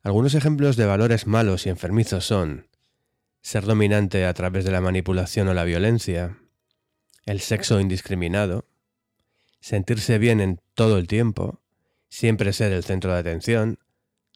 Algunos 0.04 0.36
ejemplos 0.36 0.76
de 0.76 0.86
valores 0.86 1.28
malos 1.28 1.66
y 1.66 1.70
enfermizos 1.70 2.26
son 2.26 2.68
ser 3.42 3.64
dominante 3.64 4.26
a 4.26 4.34
través 4.34 4.66
de 4.66 4.72
la 4.72 4.82
manipulación 4.82 5.48
o 5.48 5.54
la 5.54 5.64
violencia, 5.64 6.40
el 7.26 7.40
sexo 7.40 7.80
indiscriminado, 7.80 8.68
sentirse 9.68 10.18
bien 10.18 10.40
en 10.40 10.62
todo 10.76 10.98
el 10.98 11.08
tiempo, 11.08 11.62
siempre 12.08 12.54
ser 12.54 12.72
el 12.72 12.86
centro 12.86 13.12
de 13.12 13.20
atención, 13.20 13.80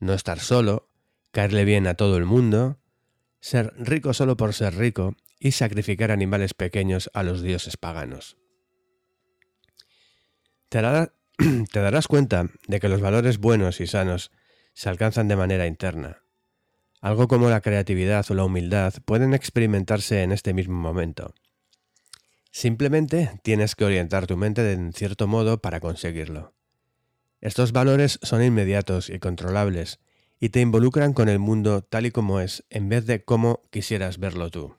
no 0.02 0.14
estar 0.14 0.42
solo, 0.42 0.90
caerle 1.32 1.64
bien 1.64 1.88
a 1.88 1.94
todo 1.94 2.18
el 2.18 2.26
mundo, 2.26 2.82
ser 3.40 3.74
rico 3.78 4.14
solo 4.14 4.36
por 4.36 4.54
ser 4.54 4.76
rico 4.76 5.16
y 5.40 5.54
sacrificar 5.54 6.12
animales 6.12 6.54
pequeños 6.54 7.10
a 7.14 7.24
los 7.24 7.42
dioses 7.42 7.78
paganos. 7.78 8.36
Te, 10.68 10.82
darás 11.74 12.08
cuenta 12.10 12.50
de 12.68 12.82
que 12.82 12.90
los 12.90 13.00
valores 13.00 13.38
buenos 13.38 13.80
y 13.80 13.88
sanos 13.88 14.32
se 14.74 14.90
alcanzan 14.90 15.30
de 15.30 15.38
manera 15.38 15.66
interna. 15.66 16.24
Algo 17.00 17.30
como 17.30 17.50
la 17.50 17.62
creatividad 17.62 18.26
o 18.30 18.34
la 18.34 18.44
humildad 18.44 18.96
pueden 19.06 19.34
experimentarse 19.34 20.24
en 20.24 20.34
este 20.34 20.54
mismo 20.54 20.76
momento. 20.76 21.34
Simplemente 22.52 23.40
tienes 23.44 23.76
que 23.76 23.86
orientar 23.86 24.28
tu 24.28 24.36
mente 24.36 24.74
en 24.74 24.92
cierto 24.94 25.26
modo 25.26 25.62
para 25.62 25.80
conseguirlo. 25.80 26.54
Estos 27.40 27.72
valores 27.72 28.20
son 28.22 28.44
inmediatos 28.44 29.10
y 29.10 29.20
controlables 29.20 30.00
y 30.40 30.50
te 30.50 30.60
involucran 30.60 31.14
con 31.14 31.30
el 31.30 31.40
mundo 31.40 31.82
tal 31.82 32.06
y 32.06 32.12
como 32.12 32.40
es 32.40 32.66
en 32.70 32.90
vez 32.90 33.06
de 33.06 33.24
cómo 33.24 33.62
quisieras 33.72 34.20
verlo 34.20 34.52
tú. 34.52 34.76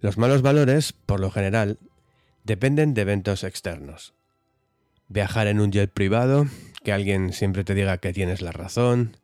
Los 0.00 0.18
malos 0.18 0.42
valores, 0.42 0.92
por 0.92 1.20
lo 1.20 1.30
general, 1.30 1.78
dependen 2.42 2.92
de 2.92 3.02
eventos 3.02 3.42
externos. 3.42 4.12
Viajar 5.08 5.46
en 5.46 5.60
un 5.60 5.72
jet 5.72 5.90
privado, 5.90 6.46
que 6.82 6.92
alguien 6.92 7.32
siempre 7.32 7.64
te 7.64 7.74
diga 7.74 7.96
que 7.98 8.12
tienes 8.12 8.42
la 8.42 8.52
razón, 8.52 9.16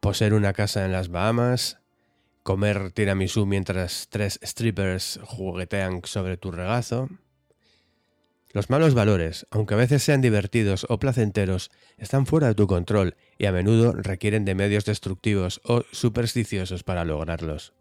poseer 0.00 0.32
una 0.32 0.54
casa 0.54 0.86
en 0.86 0.92
las 0.92 1.08
Bahamas, 1.08 1.81
comer 2.42 2.90
tiramisú 2.92 3.46
mientras 3.46 4.08
tres 4.08 4.38
strippers 4.42 5.20
juguetean 5.24 6.00
sobre 6.04 6.36
tu 6.36 6.50
regazo, 6.50 7.08
los 8.54 8.68
malos 8.68 8.92
valores, 8.92 9.46
aunque 9.50 9.72
a 9.72 9.78
veces 9.78 10.02
sean 10.02 10.20
divertidos 10.20 10.84
o 10.90 10.98
placenteros, 10.98 11.70
están 11.96 12.26
fuera 12.26 12.48
de 12.48 12.54
tu 12.54 12.66
control 12.66 13.16
y 13.38 13.46
a 13.46 13.52
menudo 13.52 13.92
requieren 13.92 14.44
de 14.44 14.54
medios 14.54 14.84
destructivos 14.84 15.62
o 15.64 15.84
supersticiosos 15.90 16.82
para 16.82 17.06
lograrlos. 17.06 17.72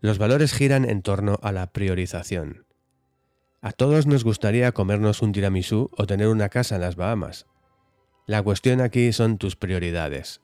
Los 0.00 0.18
valores 0.18 0.52
giran 0.52 0.84
en 0.84 1.02
torno 1.02 1.38
a 1.40 1.52
la 1.52 1.72
priorización. 1.72 2.66
A 3.60 3.70
todos 3.70 4.06
nos 4.06 4.24
gustaría 4.24 4.72
comernos 4.72 5.22
un 5.22 5.32
tiramisú 5.32 5.88
o 5.96 6.06
tener 6.06 6.26
una 6.28 6.48
casa 6.48 6.74
en 6.74 6.80
las 6.80 6.96
Bahamas. 6.96 7.46
La 8.26 8.42
cuestión 8.42 8.80
aquí 8.80 9.12
son 9.12 9.38
tus 9.38 9.54
prioridades. 9.54 10.40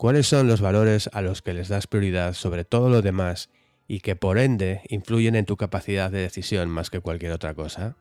¿Cuáles 0.00 0.28
son 0.28 0.48
los 0.48 0.62
valores 0.62 1.10
a 1.12 1.20
los 1.20 1.42
que 1.42 1.52
les 1.52 1.68
das 1.68 1.86
prioridad 1.86 2.32
sobre 2.32 2.64
todo 2.64 2.88
lo 2.88 3.02
demás 3.02 3.50
y 3.86 4.00
que 4.00 4.16
por 4.16 4.38
ende 4.38 4.80
influyen 4.88 5.36
en 5.36 5.44
tu 5.44 5.58
capacidad 5.58 6.10
de 6.10 6.20
decisión 6.20 6.70
más 6.70 6.88
que 6.88 7.00
cualquier 7.00 7.32
otra 7.32 7.52
cosa? 7.52 7.96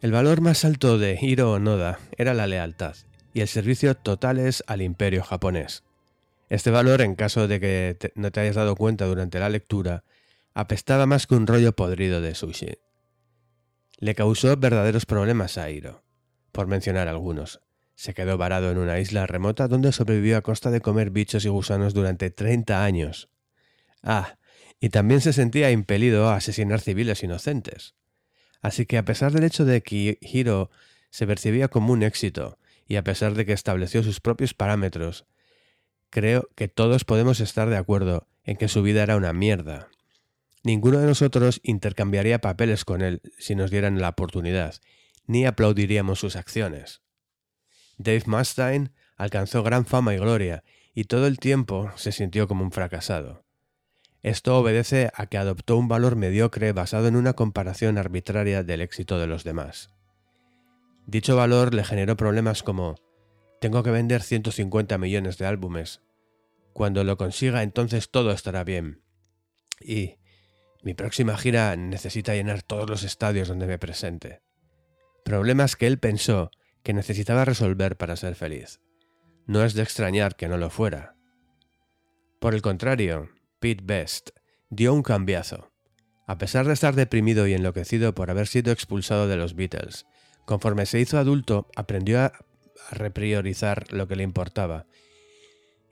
El 0.00 0.10
valor 0.10 0.40
más 0.40 0.64
alto 0.64 0.98
de 0.98 1.16
Hiro 1.22 1.52
Onoda 1.52 2.00
era 2.18 2.34
la 2.34 2.48
lealtad 2.48 2.96
y 3.32 3.40
el 3.40 3.46
servicio 3.46 3.94
totales 3.94 4.64
al 4.66 4.82
imperio 4.82 5.22
japonés. 5.22 5.84
Este 6.48 6.72
valor, 6.72 7.00
en 7.00 7.14
caso 7.14 7.46
de 7.46 7.60
que 7.60 8.12
no 8.16 8.32
te 8.32 8.40
hayas 8.40 8.56
dado 8.56 8.74
cuenta 8.74 9.04
durante 9.04 9.38
la 9.38 9.48
lectura, 9.48 10.02
apestaba 10.54 11.06
más 11.06 11.28
que 11.28 11.36
un 11.36 11.46
rollo 11.46 11.70
podrido 11.70 12.20
de 12.20 12.34
sushi. 12.34 12.78
Le 13.96 14.16
causó 14.16 14.56
verdaderos 14.56 15.06
problemas 15.06 15.56
a 15.56 15.70
Hiro, 15.70 16.02
por 16.50 16.66
mencionar 16.66 17.06
algunos. 17.06 17.63
Se 17.94 18.14
quedó 18.14 18.36
varado 18.36 18.70
en 18.70 18.78
una 18.78 18.98
isla 18.98 19.26
remota 19.26 19.68
donde 19.68 19.92
sobrevivió 19.92 20.36
a 20.36 20.42
costa 20.42 20.70
de 20.70 20.80
comer 20.80 21.10
bichos 21.10 21.44
y 21.44 21.48
gusanos 21.48 21.94
durante 21.94 22.30
30 22.30 22.84
años. 22.84 23.28
Ah, 24.02 24.36
y 24.80 24.90
también 24.90 25.20
se 25.20 25.32
sentía 25.32 25.70
impelido 25.70 26.28
a 26.28 26.36
asesinar 26.36 26.80
civiles 26.80 27.22
inocentes. 27.22 27.94
Así 28.60 28.86
que 28.86 28.98
a 28.98 29.04
pesar 29.04 29.32
del 29.32 29.44
hecho 29.44 29.64
de 29.64 29.82
que 29.82 30.18
Hiro 30.20 30.70
se 31.10 31.26
percibía 31.26 31.68
como 31.68 31.92
un 31.92 32.02
éxito, 32.02 32.58
y 32.86 32.96
a 32.96 33.04
pesar 33.04 33.34
de 33.34 33.46
que 33.46 33.52
estableció 33.52 34.02
sus 34.02 34.20
propios 34.20 34.54
parámetros, 34.54 35.26
creo 36.10 36.48
que 36.54 36.68
todos 36.68 37.04
podemos 37.04 37.40
estar 37.40 37.68
de 37.68 37.76
acuerdo 37.76 38.26
en 38.42 38.56
que 38.56 38.68
su 38.68 38.82
vida 38.82 39.02
era 39.02 39.16
una 39.16 39.32
mierda. 39.32 39.88
Ninguno 40.62 40.98
de 40.98 41.06
nosotros 41.06 41.60
intercambiaría 41.62 42.40
papeles 42.40 42.84
con 42.84 43.02
él 43.02 43.20
si 43.38 43.54
nos 43.54 43.70
dieran 43.70 44.00
la 44.00 44.10
oportunidad, 44.10 44.76
ni 45.26 45.46
aplaudiríamos 45.46 46.18
sus 46.18 46.36
acciones. 46.36 47.03
Dave 47.98 48.24
Mustaine 48.26 48.90
alcanzó 49.16 49.62
gran 49.62 49.86
fama 49.86 50.14
y 50.14 50.18
gloria, 50.18 50.64
y 50.94 51.04
todo 51.04 51.26
el 51.26 51.38
tiempo 51.38 51.90
se 51.96 52.12
sintió 52.12 52.48
como 52.48 52.64
un 52.64 52.72
fracasado. 52.72 53.44
Esto 54.22 54.58
obedece 54.58 55.10
a 55.14 55.26
que 55.26 55.36
adoptó 55.36 55.76
un 55.76 55.86
valor 55.86 56.16
mediocre 56.16 56.72
basado 56.72 57.08
en 57.08 57.16
una 57.16 57.34
comparación 57.34 57.98
arbitraria 57.98 58.62
del 58.62 58.80
éxito 58.80 59.18
de 59.18 59.26
los 59.26 59.44
demás. 59.44 59.90
Dicho 61.06 61.36
valor 61.36 61.74
le 61.74 61.84
generó 61.84 62.16
problemas 62.16 62.62
como 62.62 62.94
tengo 63.60 63.82
que 63.82 63.90
vender 63.90 64.22
150 64.22 64.96
millones 64.98 65.36
de 65.36 65.46
álbumes. 65.46 66.00
Cuando 66.72 67.04
lo 67.04 67.18
consiga 67.18 67.62
entonces 67.62 68.10
todo 68.10 68.32
estará 68.32 68.64
bien. 68.64 69.02
Y 69.80 70.16
mi 70.82 70.94
próxima 70.94 71.36
gira 71.36 71.76
necesita 71.76 72.34
llenar 72.34 72.62
todos 72.62 72.88
los 72.88 73.02
estadios 73.02 73.48
donde 73.48 73.66
me 73.66 73.78
presente. 73.78 74.40
Problemas 75.24 75.76
que 75.76 75.86
él 75.86 75.98
pensó 75.98 76.50
que 76.84 76.92
necesitaba 76.92 77.44
resolver 77.44 77.96
para 77.96 78.14
ser 78.14 78.36
feliz. 78.36 78.80
No 79.46 79.64
es 79.64 79.74
de 79.74 79.82
extrañar 79.82 80.36
que 80.36 80.46
no 80.46 80.56
lo 80.56 80.70
fuera. 80.70 81.16
Por 82.40 82.54
el 82.54 82.62
contrario, 82.62 83.30
Pete 83.58 83.82
Best 83.84 84.30
dio 84.70 84.94
un 84.94 85.02
cambiazo. 85.02 85.72
A 86.26 86.38
pesar 86.38 86.66
de 86.66 86.74
estar 86.74 86.94
deprimido 86.94 87.48
y 87.48 87.54
enloquecido 87.54 88.14
por 88.14 88.30
haber 88.30 88.46
sido 88.46 88.72
expulsado 88.72 89.26
de 89.26 89.36
los 89.36 89.56
Beatles, 89.56 90.06
conforme 90.44 90.86
se 90.86 91.00
hizo 91.00 91.18
adulto 91.18 91.68
aprendió 91.74 92.20
a 92.20 92.32
repriorizar 92.92 93.92
lo 93.92 94.06
que 94.06 94.16
le 94.16 94.22
importaba 94.22 94.86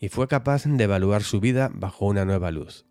y 0.03 0.09
fue 0.09 0.27
capaz 0.27 0.65
de 0.67 0.83
evaluar 0.83 1.23
su 1.23 1.39
vida 1.39 1.71
bajo 1.73 2.07
una 2.07 2.25
nueva 2.25 2.51
luz. 2.51 2.87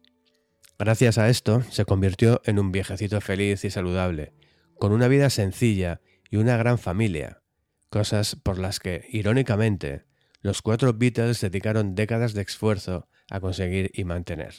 Gracias 0.79 1.17
a 1.17 1.27
esto 1.27 1.61
se 1.69 1.83
convirtió 1.83 2.41
en 2.45 2.57
un 2.57 2.71
viejecito 2.71 3.19
feliz 3.19 3.65
y 3.65 3.69
saludable, 3.69 4.33
con 4.79 4.93
una 4.93 5.09
vida 5.09 5.29
sencilla 5.29 5.99
y 6.29 6.37
una 6.37 6.55
gran 6.55 6.77
familia, 6.77 7.40
cosas 7.91 8.35
por 8.35 8.57
las 8.57 8.79
que, 8.79 9.05
irónicamente, 9.09 10.05
los 10.41 10.63
cuatro 10.63 10.93
Beatles 10.93 11.41
dedicaron 11.41 11.93
décadas 11.93 12.33
de 12.33 12.41
esfuerzo 12.41 13.07
a 13.29 13.39
conseguir 13.39 13.91
y 13.93 14.05
mantener. 14.05 14.55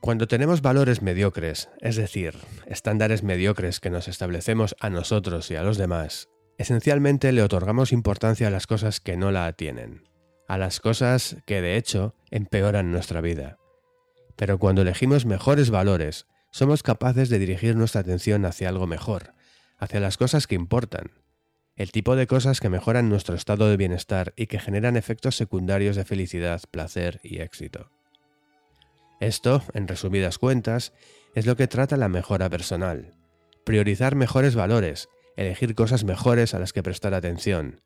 Cuando 0.00 0.26
tenemos 0.26 0.62
valores 0.62 1.00
mediocres, 1.00 1.68
es 1.80 1.94
decir, 1.94 2.34
estándares 2.66 3.22
mediocres 3.22 3.78
que 3.78 3.90
nos 3.90 4.08
establecemos 4.08 4.74
a 4.80 4.90
nosotros 4.90 5.48
y 5.52 5.54
a 5.54 5.62
los 5.62 5.78
demás, 5.78 6.28
esencialmente 6.58 7.30
le 7.30 7.42
otorgamos 7.42 7.92
importancia 7.92 8.48
a 8.48 8.50
las 8.50 8.66
cosas 8.66 8.98
que 8.98 9.16
no 9.16 9.30
la 9.30 9.52
tienen, 9.52 10.08
a 10.48 10.58
las 10.58 10.80
cosas 10.80 11.36
que 11.46 11.62
de 11.62 11.76
hecho 11.76 12.16
empeoran 12.32 12.90
nuestra 12.90 13.20
vida. 13.20 13.58
Pero 14.34 14.58
cuando 14.58 14.82
elegimos 14.82 15.24
mejores 15.24 15.70
valores, 15.70 16.26
somos 16.50 16.82
capaces 16.82 17.28
de 17.28 17.38
dirigir 17.38 17.76
nuestra 17.76 18.00
atención 18.00 18.44
hacia 18.44 18.70
algo 18.70 18.88
mejor, 18.88 19.34
hacia 19.82 19.98
las 19.98 20.16
cosas 20.16 20.46
que 20.46 20.54
importan, 20.54 21.10
el 21.74 21.90
tipo 21.90 22.14
de 22.14 22.28
cosas 22.28 22.60
que 22.60 22.68
mejoran 22.68 23.08
nuestro 23.08 23.34
estado 23.34 23.68
de 23.68 23.76
bienestar 23.76 24.32
y 24.36 24.46
que 24.46 24.60
generan 24.60 24.96
efectos 24.96 25.36
secundarios 25.36 25.96
de 25.96 26.04
felicidad, 26.04 26.62
placer 26.70 27.18
y 27.24 27.40
éxito. 27.40 27.90
Esto, 29.18 29.60
en 29.74 29.88
resumidas 29.88 30.38
cuentas, 30.38 30.92
es 31.34 31.46
lo 31.46 31.56
que 31.56 31.66
trata 31.66 31.96
la 31.96 32.08
mejora 32.08 32.48
personal. 32.48 33.16
Priorizar 33.64 34.14
mejores 34.14 34.54
valores, 34.54 35.08
elegir 35.36 35.74
cosas 35.74 36.04
mejores 36.04 36.54
a 36.54 36.60
las 36.60 36.72
que 36.72 36.84
prestar 36.84 37.12
atención. 37.12 37.80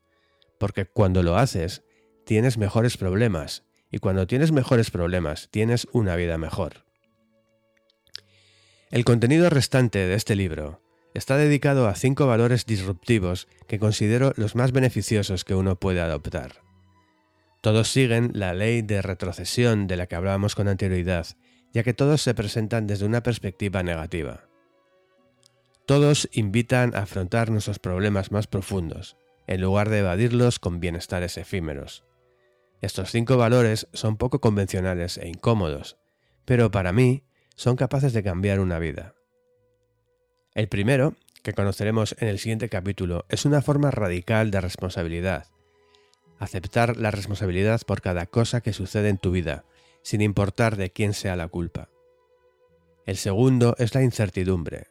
Porque 0.58 0.84
cuando 0.84 1.22
lo 1.22 1.38
haces, 1.38 1.82
tienes 2.26 2.58
mejores 2.58 2.98
problemas, 2.98 3.64
y 3.90 4.00
cuando 4.00 4.26
tienes 4.26 4.52
mejores 4.52 4.90
problemas, 4.90 5.48
tienes 5.50 5.88
una 5.92 6.14
vida 6.14 6.36
mejor. 6.36 6.84
El 8.90 9.06
contenido 9.06 9.48
restante 9.48 10.00
de 10.00 10.14
este 10.14 10.36
libro 10.36 10.82
está 11.16 11.36
dedicado 11.36 11.88
a 11.88 11.94
cinco 11.94 12.26
valores 12.26 12.66
disruptivos 12.66 13.48
que 13.66 13.78
considero 13.78 14.32
los 14.36 14.54
más 14.54 14.72
beneficiosos 14.72 15.44
que 15.44 15.54
uno 15.54 15.76
puede 15.76 16.00
adoptar. 16.00 16.62
Todos 17.62 17.90
siguen 17.90 18.30
la 18.34 18.54
ley 18.54 18.82
de 18.82 19.02
retrocesión 19.02 19.86
de 19.86 19.96
la 19.96 20.06
que 20.06 20.14
hablábamos 20.14 20.54
con 20.54 20.68
anterioridad, 20.68 21.26
ya 21.72 21.82
que 21.82 21.94
todos 21.94 22.22
se 22.22 22.34
presentan 22.34 22.86
desde 22.86 23.06
una 23.06 23.22
perspectiva 23.22 23.82
negativa. 23.82 24.44
Todos 25.86 26.28
invitan 26.32 26.94
a 26.94 27.00
afrontar 27.00 27.50
nuestros 27.50 27.78
problemas 27.78 28.30
más 28.30 28.46
profundos, 28.46 29.16
en 29.46 29.62
lugar 29.62 29.88
de 29.88 30.00
evadirlos 30.00 30.58
con 30.58 30.80
bienestares 30.80 31.38
efímeros. 31.38 32.04
Estos 32.82 33.10
cinco 33.10 33.36
valores 33.36 33.88
son 33.92 34.16
poco 34.16 34.40
convencionales 34.40 35.16
e 35.16 35.28
incómodos, 35.28 35.96
pero 36.44 36.70
para 36.70 36.92
mí 36.92 37.24
son 37.54 37.76
capaces 37.76 38.12
de 38.12 38.22
cambiar 38.22 38.60
una 38.60 38.78
vida. 38.78 39.15
El 40.56 40.68
primero, 40.68 41.14
que 41.42 41.52
conoceremos 41.52 42.16
en 42.18 42.28
el 42.28 42.38
siguiente 42.38 42.70
capítulo, 42.70 43.26
es 43.28 43.44
una 43.44 43.60
forma 43.60 43.90
radical 43.90 44.50
de 44.50 44.62
responsabilidad, 44.62 45.48
aceptar 46.38 46.96
la 46.96 47.10
responsabilidad 47.10 47.82
por 47.86 48.00
cada 48.00 48.24
cosa 48.24 48.62
que 48.62 48.72
sucede 48.72 49.10
en 49.10 49.18
tu 49.18 49.32
vida, 49.32 49.66
sin 50.00 50.22
importar 50.22 50.76
de 50.76 50.88
quién 50.88 51.12
sea 51.12 51.36
la 51.36 51.48
culpa. 51.48 51.90
El 53.04 53.18
segundo 53.18 53.76
es 53.78 53.94
la 53.94 54.02
incertidumbre, 54.02 54.86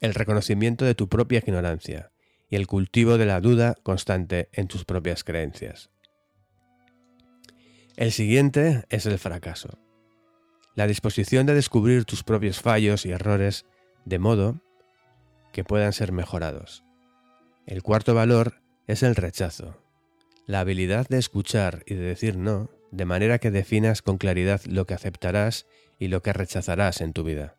el 0.00 0.12
reconocimiento 0.12 0.84
de 0.84 0.94
tu 0.94 1.08
propia 1.08 1.38
ignorancia 1.38 2.10
y 2.50 2.56
el 2.56 2.66
cultivo 2.66 3.16
de 3.16 3.24
la 3.24 3.40
duda 3.40 3.76
constante 3.82 4.50
en 4.52 4.68
tus 4.68 4.84
propias 4.84 5.24
creencias. 5.24 5.88
El 7.96 8.12
siguiente 8.12 8.84
es 8.90 9.06
el 9.06 9.18
fracaso, 9.18 9.78
la 10.74 10.86
disposición 10.86 11.46
de 11.46 11.54
descubrir 11.54 12.04
tus 12.04 12.24
propios 12.24 12.60
fallos 12.60 13.06
y 13.06 13.12
errores 13.12 13.64
de 14.04 14.18
modo 14.18 14.60
que 15.52 15.64
puedan 15.64 15.92
ser 15.92 16.12
mejorados. 16.12 16.84
El 17.66 17.82
cuarto 17.82 18.14
valor 18.14 18.60
es 18.86 19.02
el 19.02 19.14
rechazo, 19.14 19.82
la 20.46 20.60
habilidad 20.60 21.06
de 21.08 21.18
escuchar 21.18 21.82
y 21.86 21.94
de 21.94 22.02
decir 22.02 22.36
no, 22.36 22.70
de 22.90 23.04
manera 23.04 23.38
que 23.38 23.50
definas 23.50 24.02
con 24.02 24.18
claridad 24.18 24.62
lo 24.64 24.86
que 24.86 24.94
aceptarás 24.94 25.66
y 25.98 26.08
lo 26.08 26.22
que 26.22 26.32
rechazarás 26.32 27.00
en 27.00 27.12
tu 27.12 27.24
vida. 27.24 27.56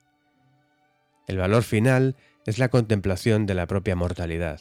El 1.27 1.38
valor 1.38 1.64
final 1.64 2.16
es 2.45 2.58
la 2.58 2.69
contemplación 2.69 3.45
de 3.45 3.53
la 3.53 3.68
propia 3.68 3.95
mortalidad. 3.95 4.59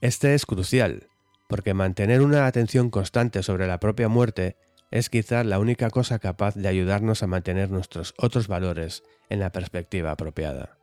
Este 0.00 0.34
es 0.34 0.46
crucial, 0.46 1.08
porque 1.48 1.74
mantener 1.74 2.22
una 2.22 2.46
atención 2.46 2.88
constante 2.88 3.42
sobre 3.42 3.66
la 3.66 3.80
propia 3.80 4.08
muerte 4.08 4.56
es 4.90 5.10
quizá 5.10 5.44
la 5.44 5.58
única 5.58 5.90
cosa 5.90 6.18
capaz 6.18 6.54
de 6.54 6.68
ayudarnos 6.68 7.22
a 7.22 7.26
mantener 7.26 7.70
nuestros 7.70 8.14
otros 8.16 8.48
valores 8.48 9.02
en 9.28 9.40
la 9.40 9.52
perspectiva 9.52 10.12
apropiada. 10.12 10.78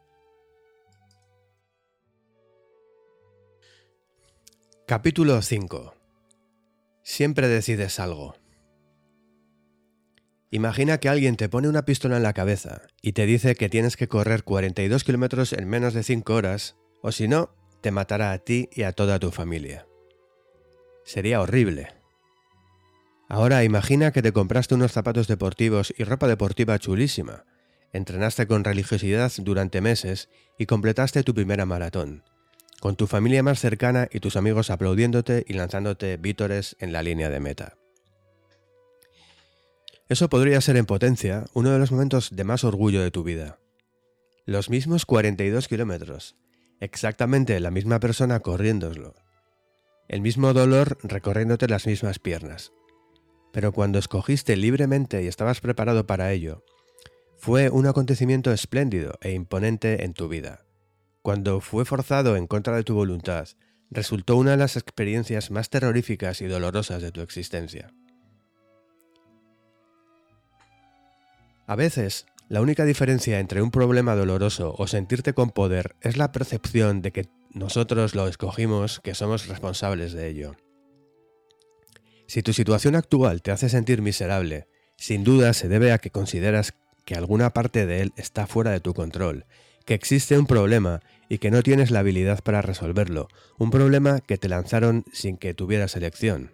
Capítulo 4.91 5.41
5 5.41 5.95
Siempre 7.01 7.47
decides 7.47 7.97
algo. 7.97 8.35
Imagina 10.49 10.97
que 10.97 11.07
alguien 11.07 11.37
te 11.37 11.47
pone 11.47 11.69
una 11.69 11.85
pistola 11.85 12.17
en 12.17 12.23
la 12.23 12.33
cabeza 12.33 12.81
y 13.01 13.13
te 13.13 13.25
dice 13.25 13.55
que 13.55 13.69
tienes 13.69 13.95
que 13.95 14.09
correr 14.09 14.43
42 14.43 15.05
kilómetros 15.05 15.53
en 15.53 15.69
menos 15.69 15.93
de 15.93 16.03
5 16.03 16.33
horas, 16.33 16.75
o 17.01 17.13
si 17.13 17.29
no, 17.29 17.55
te 17.79 17.91
matará 17.91 18.33
a 18.33 18.39
ti 18.39 18.67
y 18.73 18.83
a 18.83 18.91
toda 18.91 19.17
tu 19.17 19.31
familia. 19.31 19.87
Sería 21.05 21.39
horrible. 21.39 21.93
Ahora 23.29 23.63
imagina 23.63 24.11
que 24.11 24.21
te 24.21 24.33
compraste 24.33 24.75
unos 24.75 24.91
zapatos 24.91 25.29
deportivos 25.29 25.93
y 25.97 26.03
ropa 26.03 26.27
deportiva 26.27 26.77
chulísima, 26.79 27.45
entrenaste 27.93 28.45
con 28.45 28.65
religiosidad 28.65 29.31
durante 29.37 29.79
meses 29.79 30.27
y 30.59 30.65
completaste 30.65 31.23
tu 31.23 31.33
primera 31.33 31.65
maratón 31.65 32.25
con 32.81 32.95
tu 32.95 33.05
familia 33.05 33.43
más 33.43 33.59
cercana 33.59 34.09
y 34.11 34.21
tus 34.21 34.35
amigos 34.35 34.71
aplaudiéndote 34.71 35.45
y 35.47 35.53
lanzándote 35.53 36.17
vítores 36.17 36.75
en 36.79 36.91
la 36.91 37.03
línea 37.03 37.29
de 37.29 37.39
meta. 37.39 37.77
Eso 40.09 40.29
podría 40.29 40.59
ser 40.61 40.77
en 40.77 40.87
potencia 40.87 41.45
uno 41.53 41.69
de 41.69 41.77
los 41.77 41.91
momentos 41.91 42.35
de 42.35 42.43
más 42.43 42.63
orgullo 42.63 43.03
de 43.03 43.11
tu 43.11 43.23
vida. 43.23 43.59
Los 44.45 44.71
mismos 44.71 45.05
42 45.05 45.67
kilómetros, 45.67 46.35
exactamente 46.79 47.59
la 47.59 47.69
misma 47.69 47.99
persona 47.99 48.39
corriéndoslo. 48.39 49.13
El 50.07 50.21
mismo 50.21 50.51
dolor 50.53 50.97
recorriéndote 51.03 51.67
las 51.67 51.85
mismas 51.85 52.17
piernas. 52.17 52.73
Pero 53.53 53.73
cuando 53.73 53.99
escogiste 53.99 54.57
libremente 54.57 55.21
y 55.21 55.27
estabas 55.27 55.61
preparado 55.61 56.07
para 56.07 56.31
ello, 56.31 56.65
fue 57.37 57.69
un 57.69 57.85
acontecimiento 57.85 58.51
espléndido 58.51 59.19
e 59.21 59.33
imponente 59.33 60.03
en 60.03 60.13
tu 60.13 60.27
vida 60.27 60.65
cuando 61.21 61.61
fue 61.61 61.85
forzado 61.85 62.35
en 62.35 62.47
contra 62.47 62.75
de 62.75 62.83
tu 62.83 62.95
voluntad, 62.95 63.47
resultó 63.89 64.37
una 64.37 64.51
de 64.51 64.57
las 64.57 64.77
experiencias 64.77 65.51
más 65.51 65.69
terroríficas 65.69 66.41
y 66.41 66.47
dolorosas 66.47 67.01
de 67.01 67.11
tu 67.11 67.21
existencia. 67.21 67.93
A 71.67 71.75
veces, 71.75 72.25
La 72.51 72.59
única 72.59 72.83
diferencia 72.83 73.39
entre 73.39 73.61
un 73.61 73.71
problema 73.71 74.13
doloroso 74.13 74.75
o 74.77 74.85
sentirte 74.85 75.31
con 75.31 75.51
poder 75.51 75.95
es 76.01 76.17
la 76.17 76.33
percepción 76.33 77.01
de 77.01 77.13
que 77.13 77.29
nosotros 77.53 78.13
lo 78.13 78.27
escogimos, 78.27 78.99
que 78.99 79.15
somos 79.15 79.47
responsables 79.47 80.11
de 80.11 80.27
ello. 80.27 80.57
Si 82.27 82.43
tu 82.43 82.51
situación 82.51 82.97
actual 82.97 83.41
te 83.41 83.51
hace 83.51 83.69
sentir 83.69 84.01
miserable, 84.01 84.67
sin 84.97 85.23
duda 85.23 85.53
se 85.53 85.69
debe 85.69 85.93
a 85.93 85.99
que 85.99 86.09
consideras 86.09 86.73
que 87.05 87.15
alguna 87.15 87.53
parte 87.53 87.85
de 87.85 88.01
él 88.01 88.11
está 88.17 88.47
fuera 88.47 88.71
de 88.71 88.81
tu 88.81 88.93
control, 88.93 89.45
que 89.91 89.95
existe 89.95 90.37
un 90.37 90.45
problema 90.45 91.01
y 91.27 91.39
que 91.39 91.51
no 91.51 91.63
tienes 91.63 91.91
la 91.91 91.99
habilidad 91.99 92.41
para 92.41 92.61
resolverlo, 92.61 93.27
un 93.57 93.71
problema 93.71 94.21
que 94.21 94.37
te 94.37 94.47
lanzaron 94.47 95.03
sin 95.11 95.35
que 95.35 95.53
tuvieras 95.53 95.97
elección. 95.97 96.53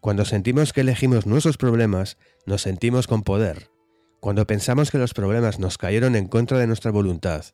Cuando 0.00 0.24
sentimos 0.24 0.72
que 0.72 0.82
elegimos 0.82 1.26
nuestros 1.26 1.56
problemas, 1.56 2.18
nos 2.46 2.62
sentimos 2.62 3.08
con 3.08 3.24
poder. 3.24 3.72
Cuando 4.20 4.46
pensamos 4.46 4.92
que 4.92 4.98
los 4.98 5.14
problemas 5.14 5.58
nos 5.58 5.78
cayeron 5.78 6.14
en 6.14 6.28
contra 6.28 6.58
de 6.58 6.68
nuestra 6.68 6.92
voluntad, 6.92 7.44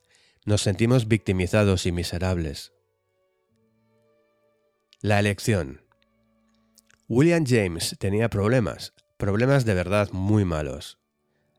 nos 0.45 0.61
sentimos 0.61 1.07
victimizados 1.07 1.87
y 1.87 1.91
miserables. 1.91 2.71
La 5.01 5.17
elección. 5.19 5.81
William 7.07 7.43
James 7.43 7.95
tenía 7.97 8.29
problemas, 8.29 8.93
problemas 9.17 9.65
de 9.65 9.73
verdad 9.73 10.11
muy 10.11 10.45
malos. 10.45 10.99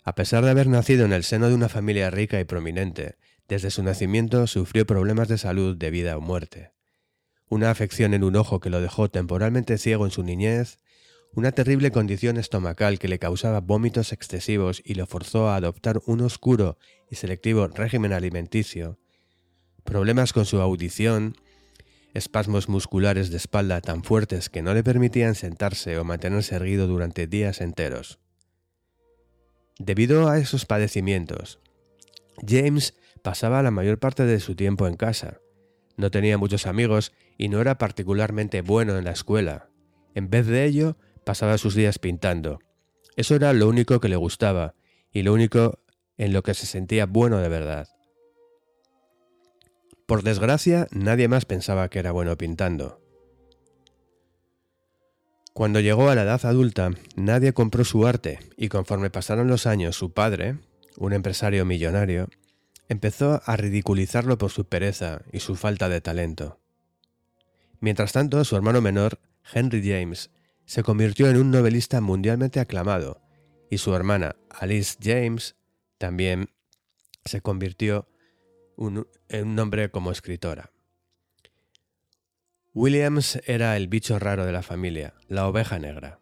A 0.03 0.15
pesar 0.15 0.45
de 0.45 0.51
haber 0.51 0.67
nacido 0.67 1.05
en 1.05 1.12
el 1.12 1.25
seno 1.25 1.49
de 1.49 1.55
una 1.55 1.69
familia 1.69 2.11
rica 2.11 2.41
y 2.41 2.45
prominente, 2.45 3.17
desde 3.49 3.70
su 3.70 3.83
nacimiento 3.83 4.47
sufrió 4.47 4.87
problemas 4.87 5.29
de 5.29 5.37
salud 5.37 5.77
de 5.77 5.91
vida 5.91 6.17
o 6.17 6.20
muerte. 6.20 6.73
Una 7.49 7.70
afección 7.70 8.15
en 8.15 8.25
un 8.25 8.37
ojo 8.37 8.61
que 8.61 8.70
lo 8.70 8.81
dejó 8.81 9.11
temporalmente 9.11 9.77
ciego 9.77 10.07
en 10.07 10.12
su 10.12 10.23
niñez, 10.23 10.79
una 11.35 11.53
terrible 11.53 11.91
condición 11.91 12.39
estomacal 12.39 12.99
que 12.99 13.09
le 13.09 13.19
causaba 13.19 13.61
vómitos 13.61 14.12
excesivos 14.12 14.83
y 14.85 14.95
lo 14.95 15.07
forzó 15.07 15.49
a 15.49 15.57
adoptar 15.57 16.01
un 16.07 16.23
oscuro 16.23 16.79
y 17.11 17.17
selectivo 17.17 17.69
régimen 17.69 18.12
alimenticio, 18.12 18.99
problemas 19.85 20.33
con 20.33 20.47
su 20.47 20.61
audición, 20.61 21.37
espasmos 22.15 22.69
musculares 22.69 23.31
de 23.31 23.37
espalda 23.37 23.81
tan 23.81 24.03
fuertes 24.03 24.49
que 24.49 24.62
no 24.62 24.75
le 24.75 24.83
permitían 24.83 25.35
sentarse 25.35 25.99
o 25.99 26.05
mantenerse 26.05 26.55
erguido 26.55 26.87
durante 26.87 27.27
días 27.27 27.61
enteros. 27.61 28.19
Debido 29.81 30.28
a 30.28 30.39
esos 30.39 30.67
padecimientos, 30.67 31.59
James 32.47 32.94
pasaba 33.23 33.62
la 33.62 33.70
mayor 33.70 33.99
parte 33.99 34.26
de 34.26 34.39
su 34.39 34.55
tiempo 34.55 34.86
en 34.86 34.94
casa. 34.94 35.41
No 35.97 36.10
tenía 36.10 36.36
muchos 36.36 36.67
amigos 36.67 37.12
y 37.39 37.49
no 37.49 37.62
era 37.62 37.78
particularmente 37.78 38.60
bueno 38.60 38.99
en 38.99 39.05
la 39.05 39.12
escuela. 39.12 39.70
En 40.15 40.28
vez 40.28 40.47
de 40.47 40.67
ello, 40.67 40.99
pasaba 41.25 41.57
sus 41.57 41.75
días 41.75 41.99
pintando. 41.99 42.59
Eso 43.17 43.34
era 43.34 43.55
lo 43.55 43.68
único 43.68 44.00
que 44.00 44.10
le 44.10 44.17
gustaba 44.17 44.75
y 45.12 45.23
lo 45.23 45.33
único 45.33 45.78
en 46.18 46.34
lo 46.34 46.42
que 46.42 46.52
se 46.52 46.67
sentía 46.67 47.07
bueno 47.07 47.39
de 47.39 47.49
verdad. 47.49 47.89
Por 50.05 50.23
desgracia, 50.23 50.89
nadie 50.91 51.26
más 51.26 51.47
pensaba 51.47 51.89
que 51.89 52.00
era 52.00 52.12
bueno 52.12 52.36
pintando. 52.36 53.00
Cuando 55.60 55.80
llegó 55.80 56.08
a 56.08 56.14
la 56.14 56.22
edad 56.22 56.47
adulta, 56.47 56.90
nadie 57.16 57.52
compró 57.52 57.84
su 57.84 58.06
arte 58.06 58.39
y 58.56 58.70
conforme 58.70 59.10
pasaron 59.10 59.47
los 59.47 59.66
años 59.66 59.94
su 59.94 60.10
padre, 60.10 60.56
un 60.97 61.12
empresario 61.12 61.66
millonario, 61.66 62.30
empezó 62.89 63.42
a 63.44 63.58
ridiculizarlo 63.58 64.39
por 64.39 64.50
su 64.50 64.64
pereza 64.64 65.20
y 65.32 65.40
su 65.40 65.56
falta 65.56 65.90
de 65.90 66.00
talento. 66.00 66.58
Mientras 67.78 68.12
tanto, 68.12 68.42
su 68.44 68.56
hermano 68.56 68.80
menor, 68.80 69.20
Henry 69.52 69.86
James, 69.86 70.30
se 70.64 70.82
convirtió 70.82 71.28
en 71.28 71.36
un 71.36 71.50
novelista 71.50 72.00
mundialmente 72.00 72.58
aclamado, 72.58 73.20
y 73.68 73.76
su 73.76 73.94
hermana, 73.94 74.36
Alice 74.48 74.97
James, 74.98 75.56
también 75.98 76.48
se 77.26 77.42
convirtió 77.42 78.08
en 78.78 79.47
un 79.47 79.55
nombre 79.55 79.90
como 79.90 80.10
escritora. 80.10 80.72
Williams 82.73 83.40
era 83.47 83.76
el 83.76 83.89
bicho 83.89 84.20
raro 84.20 84.47
de 84.47 84.52
la 84.52 84.62
familia, 84.62 85.15
la 85.26 85.49
oveja 85.49 85.81
negra. 85.81 86.20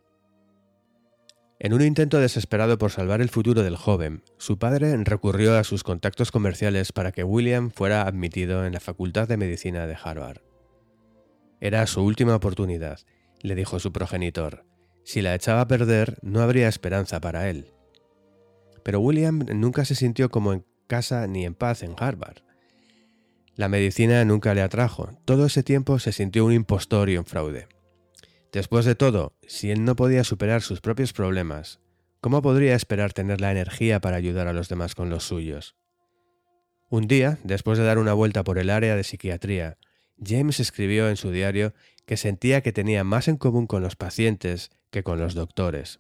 En 1.59 1.75
un 1.75 1.83
intento 1.83 2.21
desesperado 2.21 2.79
por 2.79 2.91
salvar 2.91 3.21
el 3.21 3.29
futuro 3.29 3.63
del 3.63 3.77
joven, 3.77 4.23
su 4.39 4.59
padre 4.59 4.97
recurrió 5.05 5.59
a 5.59 5.65
sus 5.65 5.85
contactos 5.85 6.33
comerciales 6.33 6.93
para 6.93 7.13
que 7.13 7.23
William 7.23 7.71
fuera 7.71 8.03
admitido 8.03 8.65
en 8.65 8.73
la 8.73 8.81
Facultad 8.81 9.29
de 9.29 9.37
Medicina 9.37 9.87
de 9.87 9.99
Harvard. 10.03 10.41
Era 11.61 11.87
su 11.87 12.03
última 12.03 12.35
oportunidad, 12.35 13.01
le 13.43 13.55
dijo 13.55 13.79
su 13.79 13.93
progenitor. 13.93 14.65
Si 15.05 15.21
la 15.21 15.35
echaba 15.35 15.61
a 15.61 15.69
perder, 15.69 16.17
no 16.23 16.41
habría 16.41 16.69
esperanza 16.69 17.21
para 17.21 17.51
él. 17.51 17.75
Pero 18.85 19.01
William 19.01 19.45
nunca 19.55 19.85
se 19.85 19.95
sintió 19.95 20.31
como 20.31 20.55
en 20.55 20.65
casa 20.87 21.27
ni 21.27 21.45
en 21.45 21.55
paz 21.55 21.83
en 21.83 21.95
Harvard. 21.99 22.48
La 23.59 23.69
medicina 23.69 24.25
nunca 24.25 24.55
le 24.55 24.63
atrajo. 24.63 25.11
Todo 25.25 25.47
ese 25.47 25.65
tiempo 25.65 25.99
se 25.99 26.13
sintió 26.13 26.45
un 26.45 26.53
impostor 26.53 27.11
y 27.11 27.17
un 27.17 27.25
fraude. 27.25 27.67
Después 28.53 28.85
de 28.85 28.95
todo, 28.95 29.35
si 29.49 29.73
él 29.73 29.85
no 29.85 29.97
podía 29.97 30.23
superar 30.23 30.63
sus 30.63 30.81
propios 30.81 31.13
problemas, 31.13 31.81
¿cómo 32.21 32.41
podría 32.41 32.77
esperar 32.77 33.13
tener 33.13 33.41
la 33.41 33.51
energía 33.51 34.01
para 34.01 34.17
ayudar 34.17 34.47
a 34.47 34.53
los 34.53 34.69
demás 34.69 34.95
con 34.95 35.11
los 35.11 35.25
suyos? 35.25 35.75
Un 36.89 37.09
día, 37.09 37.41
después 37.43 37.79
de 37.79 37.85
dar 37.85 37.99
una 37.99 38.13
vuelta 38.13 38.45
por 38.45 38.59
el 38.59 38.71
área 38.71 38.95
de 38.95 39.03
psiquiatría, 39.03 39.77
James 40.25 40.61
escribió 40.61 41.09
en 41.09 41.17
su 41.17 41.33
diario 41.33 41.75
que 42.07 42.17
sentía 42.17 42.61
que 42.61 42.73
tenía 42.73 43.03
más 43.03 43.27
en 43.27 43.39
común 43.39 43.67
con 43.67 43.83
los 43.83 43.97
pacientes 43.97 44.71
que 44.93 45.03
con 45.03 45.19
los 45.19 45.35
doctores. 45.35 45.99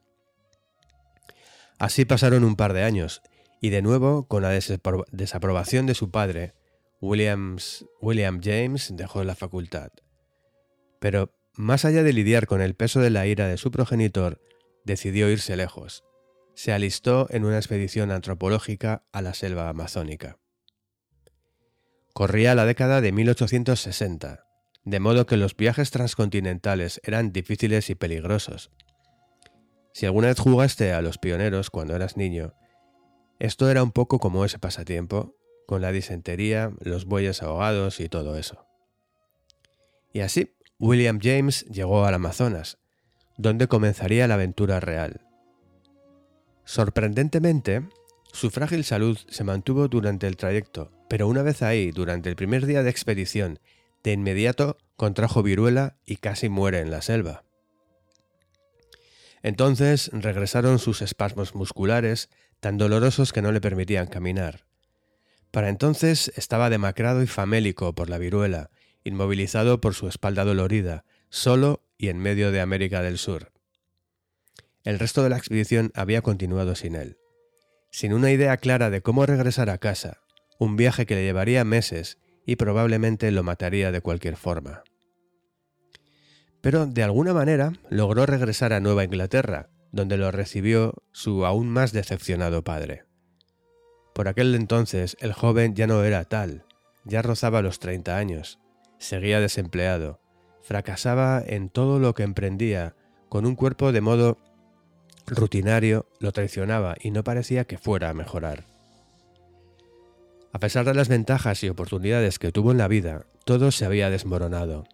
Así 1.80 2.04
pasaron 2.04 2.44
un 2.44 2.54
par 2.54 2.72
de 2.72 2.84
años, 2.84 3.20
y 3.60 3.70
de 3.70 3.82
nuevo, 3.82 4.28
con 4.28 4.44
la 4.44 4.50
desaprobación 4.50 5.86
de 5.86 5.94
su 5.94 6.12
padre, 6.12 6.54
Williams, 7.00 7.86
William 8.00 8.40
James 8.42 8.90
dejó 8.96 9.22
la 9.24 9.34
facultad. 9.34 9.90
Pero, 10.98 11.32
más 11.54 11.84
allá 11.84 12.02
de 12.02 12.12
lidiar 12.12 12.46
con 12.46 12.60
el 12.60 12.74
peso 12.74 13.00
de 13.00 13.10
la 13.10 13.26
ira 13.26 13.46
de 13.46 13.56
su 13.56 13.70
progenitor, 13.70 14.40
decidió 14.84 15.30
irse 15.30 15.56
lejos. 15.56 16.04
Se 16.54 16.72
alistó 16.72 17.28
en 17.30 17.44
una 17.44 17.56
expedición 17.56 18.10
antropológica 18.10 19.04
a 19.12 19.22
la 19.22 19.34
selva 19.34 19.68
amazónica. 19.68 20.38
Corría 22.14 22.56
la 22.56 22.64
década 22.64 23.00
de 23.00 23.12
1860, 23.12 24.44
de 24.84 25.00
modo 25.00 25.26
que 25.26 25.36
los 25.36 25.56
viajes 25.56 25.92
transcontinentales 25.92 27.00
eran 27.04 27.32
difíciles 27.32 27.90
y 27.90 27.94
peligrosos. 27.94 28.72
Si 29.92 30.06
alguna 30.06 30.28
vez 30.28 30.40
jugaste 30.40 30.92
a 30.92 31.02
los 31.02 31.18
pioneros 31.18 31.70
cuando 31.70 31.94
eras 31.94 32.16
niño, 32.16 32.54
esto 33.38 33.70
era 33.70 33.84
un 33.84 33.92
poco 33.92 34.18
como 34.18 34.44
ese 34.44 34.58
pasatiempo, 34.58 35.37
con 35.68 35.82
la 35.82 35.92
disentería, 35.92 36.72
los 36.80 37.04
bueyes 37.04 37.42
ahogados 37.42 38.00
y 38.00 38.08
todo 38.08 38.38
eso. 38.38 38.64
Y 40.14 40.20
así, 40.20 40.54
William 40.78 41.20
James 41.22 41.66
llegó 41.66 42.06
al 42.06 42.14
Amazonas, 42.14 42.78
donde 43.36 43.68
comenzaría 43.68 44.26
la 44.26 44.34
aventura 44.34 44.80
real. 44.80 45.26
Sorprendentemente, 46.64 47.86
su 48.32 48.48
frágil 48.48 48.82
salud 48.82 49.18
se 49.28 49.44
mantuvo 49.44 49.88
durante 49.88 50.26
el 50.26 50.38
trayecto, 50.38 50.90
pero 51.06 51.28
una 51.28 51.42
vez 51.42 51.60
ahí, 51.60 51.90
durante 51.90 52.30
el 52.30 52.36
primer 52.36 52.64
día 52.64 52.82
de 52.82 52.88
expedición, 52.88 53.58
de 54.02 54.12
inmediato 54.12 54.78
contrajo 54.96 55.42
viruela 55.42 55.98
y 56.06 56.16
casi 56.16 56.48
muere 56.48 56.80
en 56.80 56.90
la 56.90 57.02
selva. 57.02 57.44
Entonces 59.42 60.08
regresaron 60.14 60.78
sus 60.78 61.02
espasmos 61.02 61.54
musculares, 61.54 62.30
tan 62.58 62.78
dolorosos 62.78 63.34
que 63.34 63.42
no 63.42 63.52
le 63.52 63.60
permitían 63.60 64.06
caminar. 64.06 64.67
Para 65.50 65.68
entonces 65.68 66.32
estaba 66.36 66.70
demacrado 66.70 67.22
y 67.22 67.26
famélico 67.26 67.94
por 67.94 68.10
la 68.10 68.18
viruela, 68.18 68.70
inmovilizado 69.04 69.80
por 69.80 69.94
su 69.94 70.08
espalda 70.08 70.44
dolorida, 70.44 71.04
solo 71.30 71.82
y 71.96 72.08
en 72.08 72.18
medio 72.18 72.52
de 72.52 72.60
América 72.60 73.02
del 73.02 73.18
Sur. 73.18 73.52
El 74.84 74.98
resto 74.98 75.22
de 75.22 75.30
la 75.30 75.36
expedición 75.36 75.90
había 75.94 76.22
continuado 76.22 76.74
sin 76.74 76.94
él. 76.94 77.18
Sin 77.90 78.12
una 78.12 78.30
idea 78.30 78.56
clara 78.58 78.90
de 78.90 79.02
cómo 79.02 79.26
regresar 79.26 79.70
a 79.70 79.78
casa, 79.78 80.18
un 80.58 80.76
viaje 80.76 81.06
que 81.06 81.14
le 81.14 81.24
llevaría 81.24 81.64
meses 81.64 82.18
y 82.44 82.56
probablemente 82.56 83.30
lo 83.30 83.42
mataría 83.42 83.92
de 83.92 84.00
cualquier 84.00 84.36
forma. 84.36 84.82
Pero 86.60 86.86
de 86.86 87.02
alguna 87.02 87.32
manera 87.32 87.72
logró 87.88 88.26
regresar 88.26 88.72
a 88.72 88.80
Nueva 88.80 89.04
Inglaterra, 89.04 89.70
donde 89.92 90.16
lo 90.16 90.30
recibió 90.30 90.94
su 91.12 91.46
aún 91.46 91.68
más 91.68 91.92
decepcionado 91.92 92.62
padre. 92.64 93.07
Por 94.18 94.26
aquel 94.26 94.52
entonces 94.56 95.16
el 95.20 95.32
joven 95.32 95.76
ya 95.76 95.86
no 95.86 96.02
era 96.02 96.24
tal, 96.24 96.64
ya 97.04 97.22
rozaba 97.22 97.62
los 97.62 97.78
30 97.78 98.16
años, 98.16 98.58
seguía 98.98 99.38
desempleado, 99.38 100.18
fracasaba 100.60 101.40
en 101.46 101.68
todo 101.68 102.00
lo 102.00 102.16
que 102.16 102.24
emprendía, 102.24 102.96
con 103.28 103.46
un 103.46 103.54
cuerpo 103.54 103.92
de 103.92 104.00
modo 104.00 104.36
rutinario, 105.24 106.08
lo 106.18 106.32
traicionaba 106.32 106.96
y 107.00 107.12
no 107.12 107.22
parecía 107.22 107.64
que 107.64 107.78
fuera 107.78 108.10
a 108.10 108.14
mejorar. 108.14 108.64
A 110.52 110.58
pesar 110.58 110.84
de 110.84 110.94
las 110.94 111.06
ventajas 111.06 111.62
y 111.62 111.68
oportunidades 111.68 112.40
que 112.40 112.50
tuvo 112.50 112.72
en 112.72 112.78
la 112.78 112.88
vida, 112.88 113.24
todo 113.44 113.70
se 113.70 113.84
había 113.84 114.10
desmoronado. 114.10 114.88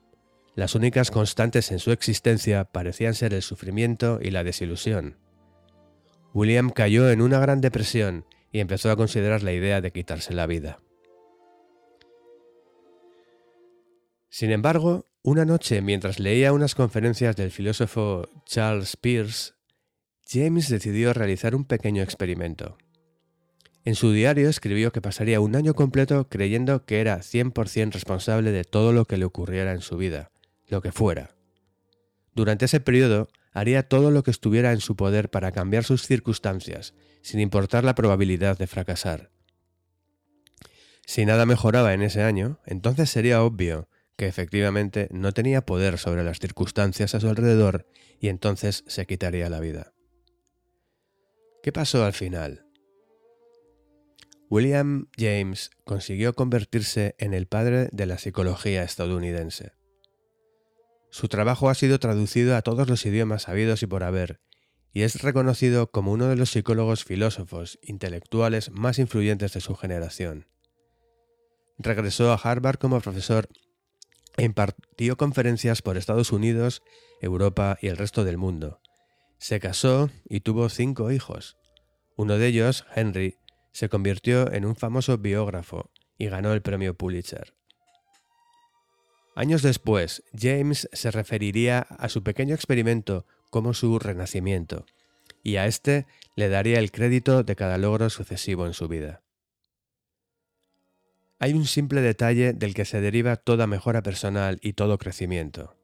Las 0.54 0.74
únicas 0.74 1.10
constantes 1.10 1.72
en 1.72 1.78
su 1.78 1.92
existencia 1.92 2.64
parecían 2.66 3.14
ser 3.14 3.32
el 3.32 3.40
sufrimiento 3.40 4.18
y 4.20 4.32
la 4.32 4.44
desilusión. 4.44 5.16
William 6.34 6.68
cayó 6.68 7.08
en 7.08 7.22
una 7.22 7.38
gran 7.38 7.62
depresión 7.62 8.26
y 8.54 8.60
empezó 8.60 8.88
a 8.88 8.96
considerar 8.96 9.42
la 9.42 9.52
idea 9.52 9.80
de 9.80 9.90
quitarse 9.90 10.32
la 10.32 10.46
vida. 10.46 10.78
Sin 14.28 14.52
embargo, 14.52 15.06
una 15.22 15.44
noche 15.44 15.82
mientras 15.82 16.20
leía 16.20 16.52
unas 16.52 16.76
conferencias 16.76 17.34
del 17.34 17.50
filósofo 17.50 18.28
Charles 18.46 18.96
Peirce, 18.96 19.54
James 20.24 20.68
decidió 20.68 21.12
realizar 21.12 21.56
un 21.56 21.64
pequeño 21.64 22.04
experimento. 22.04 22.78
En 23.84 23.96
su 23.96 24.12
diario 24.12 24.48
escribió 24.48 24.92
que 24.92 25.02
pasaría 25.02 25.40
un 25.40 25.56
año 25.56 25.74
completo 25.74 26.28
creyendo 26.28 26.86
que 26.86 27.00
era 27.00 27.18
100% 27.18 27.92
responsable 27.92 28.52
de 28.52 28.62
todo 28.62 28.92
lo 28.92 29.04
que 29.06 29.16
le 29.16 29.24
ocurriera 29.24 29.72
en 29.72 29.80
su 29.80 29.96
vida, 29.96 30.30
lo 30.68 30.80
que 30.80 30.92
fuera. 30.92 31.34
Durante 32.36 32.66
ese 32.66 32.78
periodo 32.78 33.26
haría 33.52 33.88
todo 33.88 34.12
lo 34.12 34.22
que 34.22 34.30
estuviera 34.30 34.70
en 34.70 34.80
su 34.80 34.94
poder 34.94 35.28
para 35.28 35.50
cambiar 35.50 35.82
sus 35.82 36.06
circunstancias, 36.06 36.94
sin 37.24 37.40
importar 37.40 37.84
la 37.84 37.94
probabilidad 37.94 38.58
de 38.58 38.66
fracasar. 38.66 39.30
Si 41.06 41.24
nada 41.24 41.46
mejoraba 41.46 41.94
en 41.94 42.02
ese 42.02 42.22
año, 42.22 42.60
entonces 42.66 43.08
sería 43.08 43.42
obvio 43.42 43.88
que 44.16 44.28
efectivamente 44.28 45.08
no 45.10 45.32
tenía 45.32 45.64
poder 45.64 45.98
sobre 45.98 46.22
las 46.22 46.38
circunstancias 46.38 47.14
a 47.14 47.20
su 47.20 47.28
alrededor 47.28 47.88
y 48.20 48.28
entonces 48.28 48.84
se 48.86 49.06
quitaría 49.06 49.48
la 49.48 49.60
vida. 49.60 49.94
¿Qué 51.62 51.72
pasó 51.72 52.04
al 52.04 52.12
final? 52.12 52.66
William 54.50 55.08
James 55.16 55.70
consiguió 55.84 56.34
convertirse 56.34 57.14
en 57.18 57.32
el 57.32 57.46
padre 57.46 57.88
de 57.90 58.04
la 58.04 58.18
psicología 58.18 58.82
estadounidense. 58.82 59.72
Su 61.10 61.28
trabajo 61.28 61.70
ha 61.70 61.74
sido 61.74 61.98
traducido 61.98 62.54
a 62.54 62.60
todos 62.60 62.86
los 62.86 63.06
idiomas 63.06 63.48
habidos 63.48 63.82
y 63.82 63.86
por 63.86 64.02
haber, 64.02 64.40
y 64.94 65.02
es 65.02 65.20
reconocido 65.22 65.90
como 65.90 66.12
uno 66.12 66.28
de 66.28 66.36
los 66.36 66.50
psicólogos 66.50 67.04
filósofos 67.04 67.80
intelectuales 67.82 68.70
más 68.70 69.00
influyentes 69.00 69.52
de 69.52 69.60
su 69.60 69.74
generación. 69.74 70.46
Regresó 71.78 72.32
a 72.32 72.36
Harvard 72.36 72.78
como 72.78 73.00
profesor 73.00 73.48
e 74.36 74.44
impartió 74.44 75.16
conferencias 75.16 75.82
por 75.82 75.96
Estados 75.96 76.30
Unidos, 76.30 76.82
Europa 77.20 77.76
y 77.82 77.88
el 77.88 77.96
resto 77.96 78.24
del 78.24 78.38
mundo. 78.38 78.80
Se 79.38 79.58
casó 79.58 80.10
y 80.28 80.40
tuvo 80.40 80.68
cinco 80.68 81.10
hijos. 81.10 81.56
Uno 82.16 82.38
de 82.38 82.46
ellos, 82.46 82.86
Henry, 82.94 83.36
se 83.72 83.88
convirtió 83.88 84.52
en 84.52 84.64
un 84.64 84.76
famoso 84.76 85.18
biógrafo 85.18 85.90
y 86.18 86.28
ganó 86.28 86.52
el 86.52 86.62
premio 86.62 86.94
Pulitzer. 86.94 87.52
Años 89.34 89.62
después, 89.62 90.22
James 90.32 90.88
se 90.92 91.10
referiría 91.10 91.80
a 91.80 92.08
su 92.08 92.22
pequeño 92.22 92.54
experimento 92.54 93.26
como 93.54 93.72
su 93.72 94.00
renacimiento, 94.00 94.84
y 95.44 95.58
a 95.58 95.66
este 95.66 96.08
le 96.34 96.48
daría 96.48 96.80
el 96.80 96.90
crédito 96.90 97.44
de 97.44 97.54
cada 97.54 97.78
logro 97.78 98.10
sucesivo 98.10 98.66
en 98.66 98.72
su 98.72 98.88
vida. 98.88 99.22
Hay 101.38 101.52
un 101.52 101.64
simple 101.64 102.00
detalle 102.00 102.52
del 102.52 102.74
que 102.74 102.84
se 102.84 103.00
deriva 103.00 103.36
toda 103.36 103.68
mejora 103.68 104.02
personal 104.02 104.58
y 104.60 104.72
todo 104.72 104.98
crecimiento. 104.98 105.76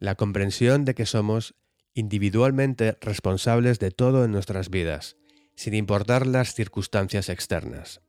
La 0.00 0.16
comprensión 0.16 0.84
de 0.84 0.96
que 0.96 1.06
somos 1.06 1.54
individualmente 1.94 2.98
responsables 3.00 3.78
de 3.78 3.92
todo 3.92 4.24
en 4.24 4.32
nuestras 4.32 4.68
vidas, 4.68 5.16
sin 5.54 5.74
importar 5.74 6.26
las 6.26 6.54
circunstancias 6.54 7.28
externas. 7.28 8.00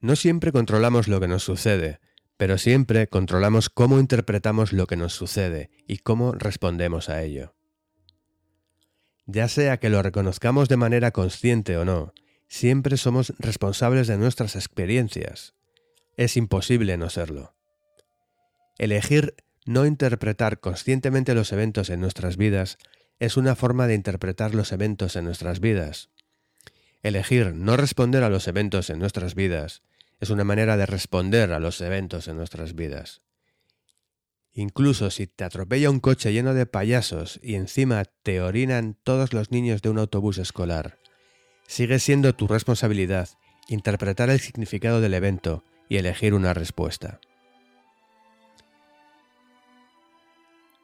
No 0.00 0.14
siempre 0.14 0.52
controlamos 0.52 1.08
lo 1.08 1.20
que 1.20 1.28
nos 1.28 1.44
sucede, 1.44 2.00
pero 2.36 2.58
siempre 2.58 3.06
controlamos 3.08 3.70
cómo 3.70 3.98
interpretamos 3.98 4.72
lo 4.72 4.86
que 4.86 4.96
nos 4.96 5.14
sucede 5.14 5.70
y 5.86 5.98
cómo 5.98 6.32
respondemos 6.32 7.08
a 7.08 7.22
ello. 7.22 7.54
Ya 9.26 9.48
sea 9.48 9.78
que 9.78 9.88
lo 9.88 10.02
reconozcamos 10.02 10.68
de 10.68 10.76
manera 10.76 11.10
consciente 11.10 11.76
o 11.76 11.84
no, 11.84 12.12
siempre 12.48 12.96
somos 12.96 13.32
responsables 13.38 14.06
de 14.06 14.18
nuestras 14.18 14.54
experiencias. 14.54 15.54
Es 16.16 16.36
imposible 16.36 16.96
no 16.96 17.10
serlo. 17.10 17.54
Elegir 18.78 19.34
no 19.64 19.84
interpretar 19.84 20.60
conscientemente 20.60 21.34
los 21.34 21.52
eventos 21.52 21.90
en 21.90 22.00
nuestras 22.00 22.36
vidas 22.36 22.78
es 23.18 23.36
una 23.36 23.56
forma 23.56 23.86
de 23.86 23.94
interpretar 23.94 24.54
los 24.54 24.70
eventos 24.72 25.16
en 25.16 25.24
nuestras 25.24 25.58
vidas. 25.58 26.10
Elegir 27.02 27.54
no 27.54 27.76
responder 27.76 28.22
a 28.22 28.30
los 28.30 28.46
eventos 28.46 28.90
en 28.90 28.98
nuestras 28.98 29.34
vidas 29.34 29.82
es 30.20 30.30
una 30.30 30.44
manera 30.44 30.76
de 30.76 30.86
responder 30.86 31.52
a 31.52 31.60
los 31.60 31.80
eventos 31.80 32.28
en 32.28 32.36
nuestras 32.36 32.74
vidas. 32.74 33.22
Incluso 34.52 35.10
si 35.10 35.26
te 35.26 35.44
atropella 35.44 35.90
un 35.90 36.00
coche 36.00 36.32
lleno 36.32 36.54
de 36.54 36.64
payasos 36.64 37.38
y 37.42 37.56
encima 37.56 38.04
te 38.22 38.40
orinan 38.40 38.96
todos 39.02 39.34
los 39.34 39.50
niños 39.50 39.82
de 39.82 39.90
un 39.90 39.98
autobús 39.98 40.38
escolar, 40.38 40.98
sigue 41.66 41.98
siendo 41.98 42.34
tu 42.34 42.46
responsabilidad 42.46 43.28
interpretar 43.68 44.30
el 44.30 44.40
significado 44.40 45.00
del 45.00 45.14
evento 45.14 45.62
y 45.88 45.98
elegir 45.98 46.34
una 46.34 46.54
respuesta. 46.54 47.20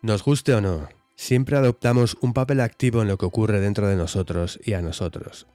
Nos 0.03 0.25
guste 0.25 0.53
o 0.53 0.61
no, 0.61 0.89
siempre 1.15 1.57
adoptamos 1.57 2.17
un 2.21 2.33
papel 2.33 2.61
activo 2.61 3.03
en 3.03 3.09
lo 3.09 3.19
que 3.19 3.27
ocurre 3.27 3.61
dentro 3.61 3.87
de 3.87 3.97
nosotros 3.97 4.59
y 4.65 4.75
a 4.75 4.83
nosotros. 4.83 5.47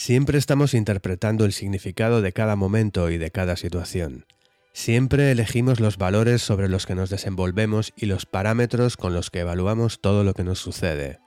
Siempre 0.00 0.38
estamos 0.38 0.72
interpretando 0.72 1.44
el 1.44 1.52
significado 1.52 2.22
de 2.22 2.32
cada 2.32 2.56
momento 2.56 3.10
y 3.10 3.18
de 3.18 3.30
cada 3.30 3.56
situación. 3.56 4.24
Siempre 4.72 5.30
elegimos 5.30 5.78
los 5.78 5.98
valores 5.98 6.40
sobre 6.40 6.70
los 6.70 6.86
que 6.86 6.94
nos 6.94 7.10
desenvolvemos 7.10 7.92
y 7.96 8.06
los 8.06 8.24
parámetros 8.24 8.96
con 8.96 9.12
los 9.12 9.28
que 9.28 9.40
evaluamos 9.40 10.00
todo 10.00 10.24
lo 10.24 10.32
que 10.32 10.42
nos 10.42 10.58
sucede. 10.58 11.18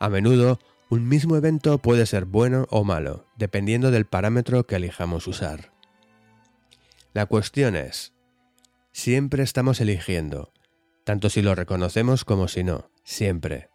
A 0.00 0.08
menudo, 0.08 0.58
un 0.90 1.06
mismo 1.06 1.36
evento 1.36 1.78
puede 1.78 2.04
ser 2.06 2.24
bueno 2.24 2.66
o 2.68 2.82
malo, 2.82 3.28
dependiendo 3.36 3.92
del 3.92 4.06
parámetro 4.06 4.66
que 4.66 4.74
elijamos 4.74 5.28
usar. 5.28 5.70
La 7.12 7.26
cuestión 7.26 7.76
es, 7.76 8.12
siempre 8.90 9.44
estamos 9.44 9.80
eligiendo, 9.80 10.52
tanto 11.04 11.30
si 11.30 11.42
lo 11.42 11.54
reconocemos 11.54 12.24
como 12.24 12.48
si 12.48 12.64
no, 12.64 12.90
siempre. 13.04 13.68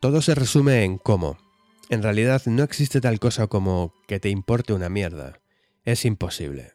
Todo 0.00 0.20
se 0.20 0.34
resume 0.34 0.84
en 0.84 0.98
cómo. 0.98 1.38
En 1.92 2.02
realidad 2.02 2.40
no 2.46 2.62
existe 2.62 3.02
tal 3.02 3.20
cosa 3.20 3.48
como 3.48 3.92
que 4.08 4.18
te 4.18 4.30
importe 4.30 4.72
una 4.72 4.88
mierda. 4.88 5.42
Es 5.84 6.06
imposible. 6.06 6.72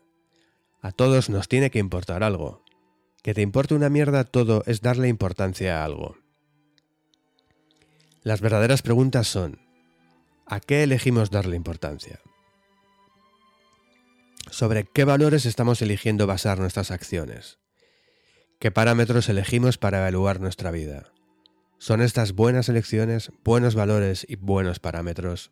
A 0.79 0.91
todos 0.91 1.31
nos 1.31 1.47
tiene 1.47 1.71
que 1.71 1.79
importar 1.79 2.21
algo. 2.21 2.63
Que 3.23 3.33
te 3.33 3.41
importe 3.41 3.73
una 3.73 3.89
mierda 3.89 4.25
todo 4.25 4.61
es 4.67 4.81
darle 4.81 5.07
importancia 5.07 5.81
a 5.81 5.85
algo. 5.85 6.17
Las 8.21 8.41
verdaderas 8.41 8.83
preguntas 8.83 9.27
son, 9.27 9.59
¿a 10.45 10.59
qué 10.59 10.83
elegimos 10.83 11.31
darle 11.31 11.55
importancia? 11.55 12.19
¿Sobre 14.51 14.83
qué 14.83 15.03
valores 15.03 15.47
estamos 15.47 15.81
eligiendo 15.81 16.27
basar 16.27 16.59
nuestras 16.59 16.91
acciones? 16.91 17.57
¿Qué 18.59 18.69
parámetros 18.69 19.29
elegimos 19.29 19.79
para 19.79 19.97
evaluar 19.97 20.39
nuestra 20.39 20.69
vida? 20.69 21.11
¿Son 21.79 22.01
estas 22.01 22.33
buenas 22.33 22.69
elecciones, 22.69 23.31
buenos 23.43 23.75
valores 23.75 24.25
y 24.27 24.35
buenos 24.35 24.79
parámetros? 24.79 25.51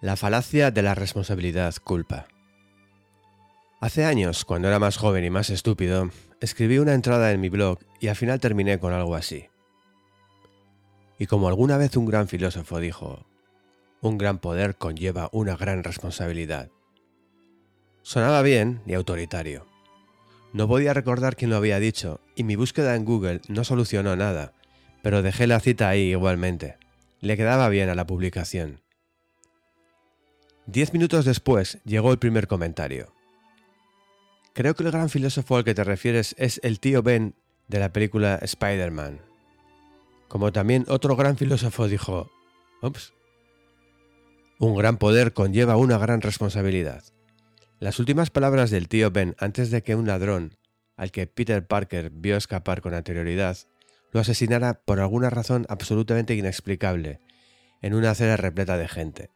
La 0.00 0.16
falacia 0.16 0.72
de 0.72 0.82
la 0.82 0.96
responsabilidad 0.96 1.74
culpa. 1.82 2.26
Hace 3.80 4.04
años, 4.04 4.44
cuando 4.44 4.66
era 4.66 4.80
más 4.80 4.96
joven 4.96 5.24
y 5.24 5.30
más 5.30 5.50
estúpido, 5.50 6.10
escribí 6.40 6.78
una 6.78 6.94
entrada 6.94 7.30
en 7.30 7.40
mi 7.40 7.48
blog 7.48 7.78
y 8.00 8.08
al 8.08 8.16
final 8.16 8.40
terminé 8.40 8.80
con 8.80 8.92
algo 8.92 9.14
así. 9.14 9.48
Y 11.16 11.26
como 11.26 11.46
alguna 11.46 11.76
vez 11.76 11.96
un 11.96 12.06
gran 12.06 12.26
filósofo 12.26 12.80
dijo, 12.80 13.24
un 14.00 14.18
gran 14.18 14.38
poder 14.38 14.74
conlleva 14.76 15.28
una 15.32 15.56
gran 15.56 15.84
responsabilidad. 15.84 16.70
Sonaba 18.02 18.42
bien 18.42 18.82
y 18.84 18.94
autoritario. 18.94 19.67
No 20.52 20.66
podía 20.66 20.94
recordar 20.94 21.36
quién 21.36 21.50
lo 21.50 21.56
había 21.56 21.78
dicho, 21.78 22.20
y 22.34 22.44
mi 22.44 22.56
búsqueda 22.56 22.96
en 22.96 23.04
Google 23.04 23.40
no 23.48 23.64
solucionó 23.64 24.16
nada, 24.16 24.54
pero 25.02 25.22
dejé 25.22 25.46
la 25.46 25.60
cita 25.60 25.88
ahí 25.88 26.10
igualmente. 26.10 26.76
Le 27.20 27.36
quedaba 27.36 27.68
bien 27.68 27.88
a 27.88 27.94
la 27.94 28.06
publicación. 28.06 28.80
Diez 30.66 30.92
minutos 30.92 31.24
después 31.24 31.78
llegó 31.84 32.12
el 32.12 32.18
primer 32.18 32.46
comentario. 32.46 33.12
Creo 34.54 34.74
que 34.74 34.82
el 34.82 34.90
gran 34.90 35.08
filósofo 35.08 35.56
al 35.56 35.64
que 35.64 35.74
te 35.74 35.84
refieres 35.84 36.34
es 36.38 36.60
el 36.62 36.80
tío 36.80 37.02
Ben 37.02 37.34
de 37.68 37.78
la 37.78 37.92
película 37.92 38.38
Spider-Man. 38.42 39.20
Como 40.28 40.52
también 40.52 40.84
otro 40.88 41.16
gran 41.16 41.36
filósofo 41.36 41.88
dijo, 41.88 42.30
ups, 42.82 43.12
un 44.58 44.76
gran 44.76 44.98
poder 44.98 45.32
conlleva 45.32 45.76
una 45.76 45.98
gran 45.98 46.20
responsabilidad. 46.20 47.04
Las 47.80 48.00
últimas 48.00 48.30
palabras 48.30 48.70
del 48.70 48.88
tío 48.88 49.12
Ben 49.12 49.36
antes 49.38 49.70
de 49.70 49.84
que 49.84 49.94
un 49.94 50.08
ladrón, 50.08 50.56
al 50.96 51.12
que 51.12 51.28
Peter 51.28 51.64
Parker 51.64 52.10
vio 52.10 52.36
escapar 52.36 52.80
con 52.80 52.92
anterioridad, 52.92 53.56
lo 54.10 54.18
asesinara 54.18 54.80
por 54.84 54.98
alguna 54.98 55.30
razón 55.30 55.64
absolutamente 55.68 56.34
inexplicable, 56.34 57.20
en 57.80 57.94
una 57.94 58.10
acera 58.10 58.36
repleta 58.36 58.76
de 58.76 58.88
gente. 58.88 59.30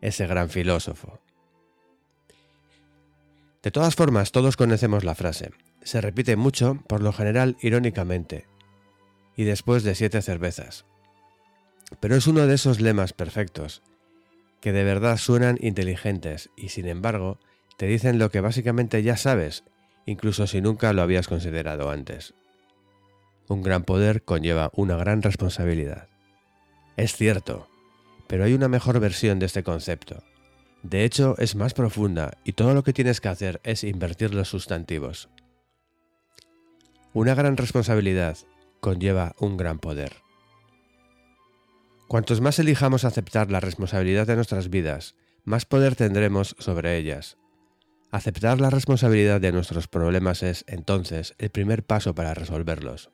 Ese 0.00 0.26
gran 0.26 0.48
filósofo. 0.48 1.20
De 3.62 3.70
todas 3.70 3.94
formas, 3.96 4.32
todos 4.32 4.56
conocemos 4.56 5.04
la 5.04 5.14
frase. 5.14 5.50
Se 5.82 6.00
repite 6.00 6.36
mucho, 6.36 6.82
por 6.88 7.02
lo 7.02 7.12
general 7.12 7.58
irónicamente, 7.60 8.46
y 9.36 9.44
después 9.44 9.82
de 9.82 9.94
siete 9.94 10.22
cervezas. 10.22 10.86
Pero 12.00 12.16
es 12.16 12.26
uno 12.26 12.46
de 12.46 12.54
esos 12.54 12.80
lemas 12.80 13.12
perfectos, 13.12 13.82
que 14.62 14.72
de 14.72 14.84
verdad 14.84 15.18
suenan 15.18 15.58
inteligentes 15.60 16.48
y 16.56 16.70
sin 16.70 16.86
embargo 16.86 17.38
te 17.76 17.86
dicen 17.86 18.18
lo 18.18 18.30
que 18.30 18.40
básicamente 18.40 19.02
ya 19.02 19.16
sabes, 19.16 19.64
incluso 20.06 20.46
si 20.46 20.60
nunca 20.60 20.92
lo 20.92 21.02
habías 21.02 21.26
considerado 21.26 21.90
antes. 21.90 22.32
Un 23.48 23.62
gran 23.62 23.82
poder 23.82 24.22
conlleva 24.22 24.70
una 24.74 24.96
gran 24.96 25.20
responsabilidad. 25.20 26.08
Es 26.96 27.16
cierto, 27.16 27.68
pero 28.28 28.44
hay 28.44 28.54
una 28.54 28.68
mejor 28.68 29.00
versión 29.00 29.40
de 29.40 29.46
este 29.46 29.64
concepto. 29.64 30.22
De 30.84 31.04
hecho, 31.04 31.34
es 31.38 31.56
más 31.56 31.74
profunda 31.74 32.38
y 32.44 32.52
todo 32.52 32.72
lo 32.72 32.84
que 32.84 32.92
tienes 32.92 33.20
que 33.20 33.28
hacer 33.28 33.60
es 33.64 33.82
invertir 33.82 34.32
los 34.32 34.48
sustantivos. 34.48 35.28
Una 37.12 37.34
gran 37.34 37.56
responsabilidad 37.56 38.38
conlleva 38.80 39.34
un 39.38 39.56
gran 39.56 39.80
poder. 39.80 40.21
Cuantos 42.12 42.42
más 42.42 42.58
elijamos 42.58 43.06
aceptar 43.06 43.50
la 43.50 43.58
responsabilidad 43.58 44.26
de 44.26 44.36
nuestras 44.36 44.68
vidas, 44.68 45.14
más 45.46 45.64
poder 45.64 45.96
tendremos 45.96 46.54
sobre 46.58 46.98
ellas. 46.98 47.38
Aceptar 48.10 48.60
la 48.60 48.68
responsabilidad 48.68 49.40
de 49.40 49.50
nuestros 49.50 49.88
problemas 49.88 50.42
es, 50.42 50.66
entonces, 50.68 51.34
el 51.38 51.48
primer 51.48 51.84
paso 51.84 52.14
para 52.14 52.34
resolverlos. 52.34 53.08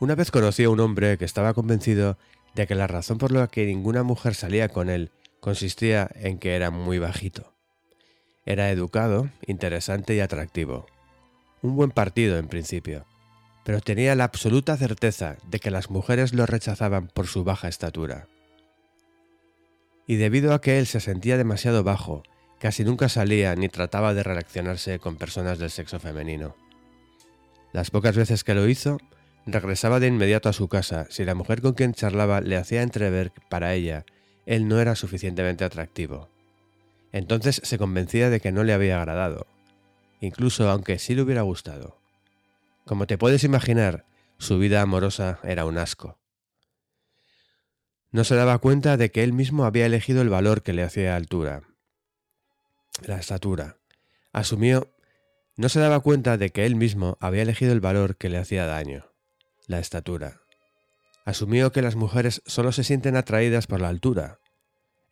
Una 0.00 0.16
vez 0.16 0.32
conocí 0.32 0.64
a 0.64 0.70
un 0.70 0.80
hombre 0.80 1.18
que 1.18 1.24
estaba 1.24 1.54
convencido 1.54 2.18
de 2.56 2.66
que 2.66 2.74
la 2.74 2.88
razón 2.88 3.18
por 3.18 3.30
la 3.30 3.46
que 3.46 3.66
ninguna 3.66 4.02
mujer 4.02 4.34
salía 4.34 4.68
con 4.70 4.90
él 4.90 5.12
consistía 5.38 6.10
en 6.16 6.40
que 6.40 6.56
era 6.56 6.72
muy 6.72 6.98
bajito. 6.98 7.54
Era 8.44 8.72
educado, 8.72 9.30
interesante 9.46 10.16
y 10.16 10.18
atractivo. 10.18 10.86
Un 11.62 11.76
buen 11.76 11.92
partido 11.92 12.38
en 12.38 12.48
principio, 12.48 13.06
pero 13.64 13.80
tenía 13.80 14.14
la 14.14 14.24
absoluta 14.24 14.76
certeza 14.76 15.36
de 15.46 15.58
que 15.58 15.70
las 15.70 15.90
mujeres 15.90 16.32
lo 16.32 16.46
rechazaban 16.46 17.08
por 17.08 17.26
su 17.26 17.44
baja 17.44 17.68
estatura. 17.68 18.28
Y 20.06 20.16
debido 20.16 20.54
a 20.54 20.60
que 20.60 20.78
él 20.78 20.86
se 20.86 21.00
sentía 21.00 21.36
demasiado 21.36 21.84
bajo, 21.84 22.22
casi 22.58 22.84
nunca 22.84 23.08
salía 23.08 23.54
ni 23.54 23.68
trataba 23.68 24.14
de 24.14 24.22
relacionarse 24.22 24.98
con 24.98 25.16
personas 25.16 25.58
del 25.58 25.70
sexo 25.70 26.00
femenino. 26.00 26.56
Las 27.72 27.90
pocas 27.90 28.16
veces 28.16 28.42
que 28.42 28.54
lo 28.54 28.68
hizo, 28.68 28.98
Regresaba 29.46 30.00
de 30.00 30.06
inmediato 30.06 30.48
a 30.48 30.52
su 30.52 30.68
casa 30.68 31.06
si 31.10 31.24
la 31.24 31.34
mujer 31.34 31.62
con 31.62 31.72
quien 31.72 31.94
charlaba 31.94 32.40
le 32.40 32.56
hacía 32.56 32.82
entrever 32.82 33.32
que 33.32 33.40
para 33.48 33.74
ella 33.74 34.04
él 34.46 34.68
no 34.68 34.80
era 34.80 34.94
suficientemente 34.94 35.64
atractivo. 35.64 36.28
Entonces 37.12 37.60
se 37.64 37.78
convencía 37.78 38.30
de 38.30 38.40
que 38.40 38.52
no 38.52 38.64
le 38.64 38.72
había 38.72 38.98
agradado, 38.98 39.46
incluso 40.20 40.68
aunque 40.68 40.98
sí 40.98 41.14
le 41.14 41.22
hubiera 41.22 41.42
gustado. 41.42 41.99
Como 42.90 43.06
te 43.06 43.18
puedes 43.18 43.44
imaginar, 43.44 44.04
su 44.36 44.58
vida 44.58 44.82
amorosa 44.82 45.38
era 45.44 45.64
un 45.64 45.78
asco. 45.78 46.18
No 48.10 48.24
se 48.24 48.34
daba 48.34 48.58
cuenta 48.58 48.96
de 48.96 49.12
que 49.12 49.22
él 49.22 49.32
mismo 49.32 49.64
había 49.64 49.86
elegido 49.86 50.22
el 50.22 50.28
valor 50.28 50.64
que 50.64 50.72
le 50.72 50.82
hacía 50.82 51.14
altura. 51.14 51.62
La 53.06 53.16
estatura. 53.16 53.76
Asumió... 54.32 54.92
No 55.54 55.68
se 55.68 55.78
daba 55.78 56.00
cuenta 56.00 56.36
de 56.36 56.50
que 56.50 56.66
él 56.66 56.74
mismo 56.74 57.16
había 57.20 57.42
elegido 57.42 57.70
el 57.72 57.78
valor 57.78 58.16
que 58.16 58.28
le 58.28 58.38
hacía 58.38 58.66
daño 58.66 59.12
la 59.68 59.78
estatura. 59.78 60.40
Asumió 61.24 61.70
que 61.70 61.82
las 61.82 61.94
mujeres 61.94 62.42
solo 62.44 62.72
se 62.72 62.82
sienten 62.82 63.14
atraídas 63.14 63.68
por 63.68 63.80
la 63.80 63.88
altura. 63.88 64.40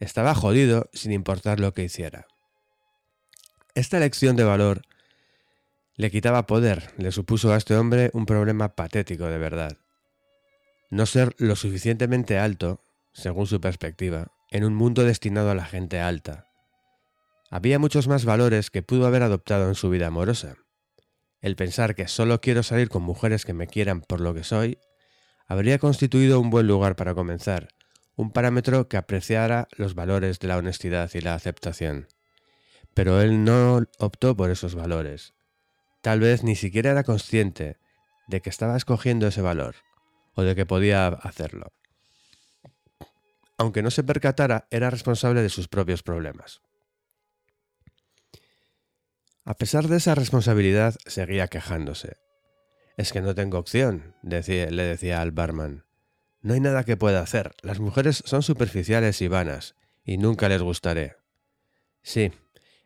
Estaba 0.01 0.35
jodido 0.35 0.91
sin 0.93 1.13
importar 1.13 1.61
lo 1.61 1.75
que 1.75 1.85
hiciera. 1.85 2.27
Esta 3.77 3.99
elección 3.99 4.35
de 4.35 4.43
valor 4.43 4.83
le 5.99 6.13
quitaba 6.13 6.47
poder, 6.47 6.93
le 6.97 7.11
supuso 7.11 7.53
a 7.53 7.57
este 7.57 7.75
hombre 7.75 8.11
un 8.15 8.25
problema 8.25 8.77
patético 8.77 9.27
de 9.27 9.37
verdad. 9.37 9.79
No 10.91 11.07
ser 11.07 11.35
lo 11.39 11.57
suficientemente 11.57 12.39
alto, 12.39 12.85
según 13.13 13.49
su 13.49 13.61
perspectiva, 13.61 14.29
en 14.53 14.65
un 14.65 14.77
mundo 14.77 15.03
destinado 15.03 15.51
a 15.51 15.57
la 15.57 15.65
gente 15.65 15.99
alta. 15.99 16.47
Había 17.51 17.81
muchos 17.81 18.07
más 18.07 18.25
valores 18.25 18.71
que 18.71 18.85
pudo 18.85 19.09
haber 19.09 19.25
adoptado 19.25 19.67
en 19.67 19.75
su 19.75 19.91
vida 19.91 20.07
amorosa. 20.07 20.55
El 21.41 21.57
pensar 21.57 21.97
que 21.97 22.07
solo 22.07 22.41
quiero 22.41 22.63
salir 22.63 22.89
con 22.89 23.03
mujeres 23.03 23.45
que 23.45 23.53
me 23.53 23.67
quieran 23.67 24.01
por 24.01 24.21
lo 24.21 24.35
que 24.35 24.45
soy, 24.45 24.79
habría 25.49 25.81
constituido 25.81 26.39
un 26.39 26.51
buen 26.51 26.69
lugar 26.69 26.95
para 26.95 27.15
comenzar, 27.15 27.71
un 28.15 28.31
parámetro 28.31 28.89
que 28.89 28.99
apreciara 28.99 29.67
los 29.77 29.97
valores 29.97 30.39
de 30.39 30.47
la 30.47 30.59
honestidad 30.59 31.11
y 31.15 31.23
la 31.23 31.35
aceptación. 31.35 32.07
Pero 32.95 33.21
él 33.21 33.43
no 33.43 33.83
optó 33.99 34.37
por 34.37 34.51
esos 34.53 34.77
valores. 34.77 35.35
Tal 36.09 36.21
vez 36.21 36.43
ni 36.43 36.57
siquiera 36.57 36.93
era 36.93 37.05
consciente 37.05 37.77
de 38.29 38.41
que 38.41 38.49
estaba 38.49 38.79
escogiendo 38.79 39.27
ese 39.27 39.43
valor, 39.43 39.75
o 40.33 40.41
de 40.41 40.57
que 40.57 40.65
podía 40.65 41.09
hacerlo. 41.09 41.75
Aunque 43.59 43.83
no 43.83 43.91
se 43.91 44.05
percatara, 44.05 44.69
era 44.71 44.89
responsable 44.89 45.43
de 45.43 45.51
sus 45.51 45.69
propios 45.69 46.03
problemas. 46.03 46.63
A 49.45 49.53
pesar 49.53 49.87
de 49.89 49.99
esa 49.99 50.15
responsabilidad, 50.15 50.97
seguía 51.05 51.49
quejándose. 51.49 52.17
Es 52.97 53.13
que 53.13 53.21
no 53.21 53.35
tengo 53.35 53.59
opción, 53.59 54.17
le 54.23 54.41
decía 54.41 55.21
al 55.21 55.33
barman. 55.33 55.85
No 56.41 56.55
hay 56.55 56.61
nada 56.61 56.85
que 56.85 56.97
pueda 56.97 57.21
hacer. 57.21 57.55
Las 57.61 57.81
mujeres 57.81 58.23
son 58.25 58.43
superficiales 58.43 59.21
y 59.21 59.29
vanas, 59.29 59.75
y 60.07 60.17
nunca 60.17 60.49
les 60.49 60.63
gustaré. 60.63 61.17
Sí, 62.01 62.33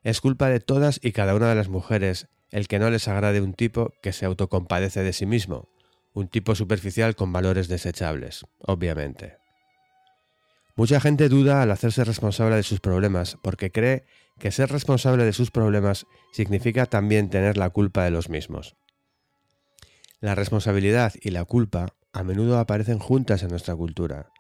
es 0.03 0.21
culpa 0.21 0.49
de 0.49 0.59
todas 0.59 0.99
y 1.01 1.13
cada 1.13 1.37
una 1.37 1.51
de 1.51 1.55
las 1.55 1.69
mujeres 1.69 2.27
el 2.53 2.69
que 2.69 2.79
no 2.79 2.91
les 2.91 3.09
agrade 3.09 3.41
un 3.41 3.55
tipo 3.55 3.93
que 4.03 4.13
se 4.13 4.27
autocompadece 4.27 5.03
de 5.03 5.13
sí 5.13 5.27
mismo, 5.27 5.69
un 6.15 6.29
tipo 6.29 6.55
superficial 6.55 7.17
con 7.17 7.33
valores 7.33 7.67
desechables, 7.69 8.45
obviamente. 8.61 9.39
Mucha 10.77 11.01
gente 11.01 11.29
duda 11.29 11.63
al 11.63 11.71
hacerse 11.71 12.05
responsable 12.05 12.57
de 12.57 12.63
sus 12.63 12.81
problemas 12.81 13.37
porque 13.43 13.73
cree 13.73 14.05
que 14.39 14.51
ser 14.51 14.71
responsable 14.71 15.25
de 15.25 15.33
sus 15.33 15.51
problemas 15.51 16.07
significa 16.33 16.87
también 16.87 17.31
tener 17.31 17.57
la 17.57 17.71
culpa 17.71 18.05
de 18.05 18.11
los 18.11 18.29
mismos. 18.29 18.77
La 20.21 20.35
responsabilidad 20.35 21.13
y 21.21 21.31
la 21.31 21.45
culpa 21.45 21.95
a 22.13 22.23
menudo 22.23 22.59
aparecen 22.59 22.99
juntas 22.99 23.43
en 23.43 23.49
nuestra 23.49 23.75
cultura, 23.75 24.31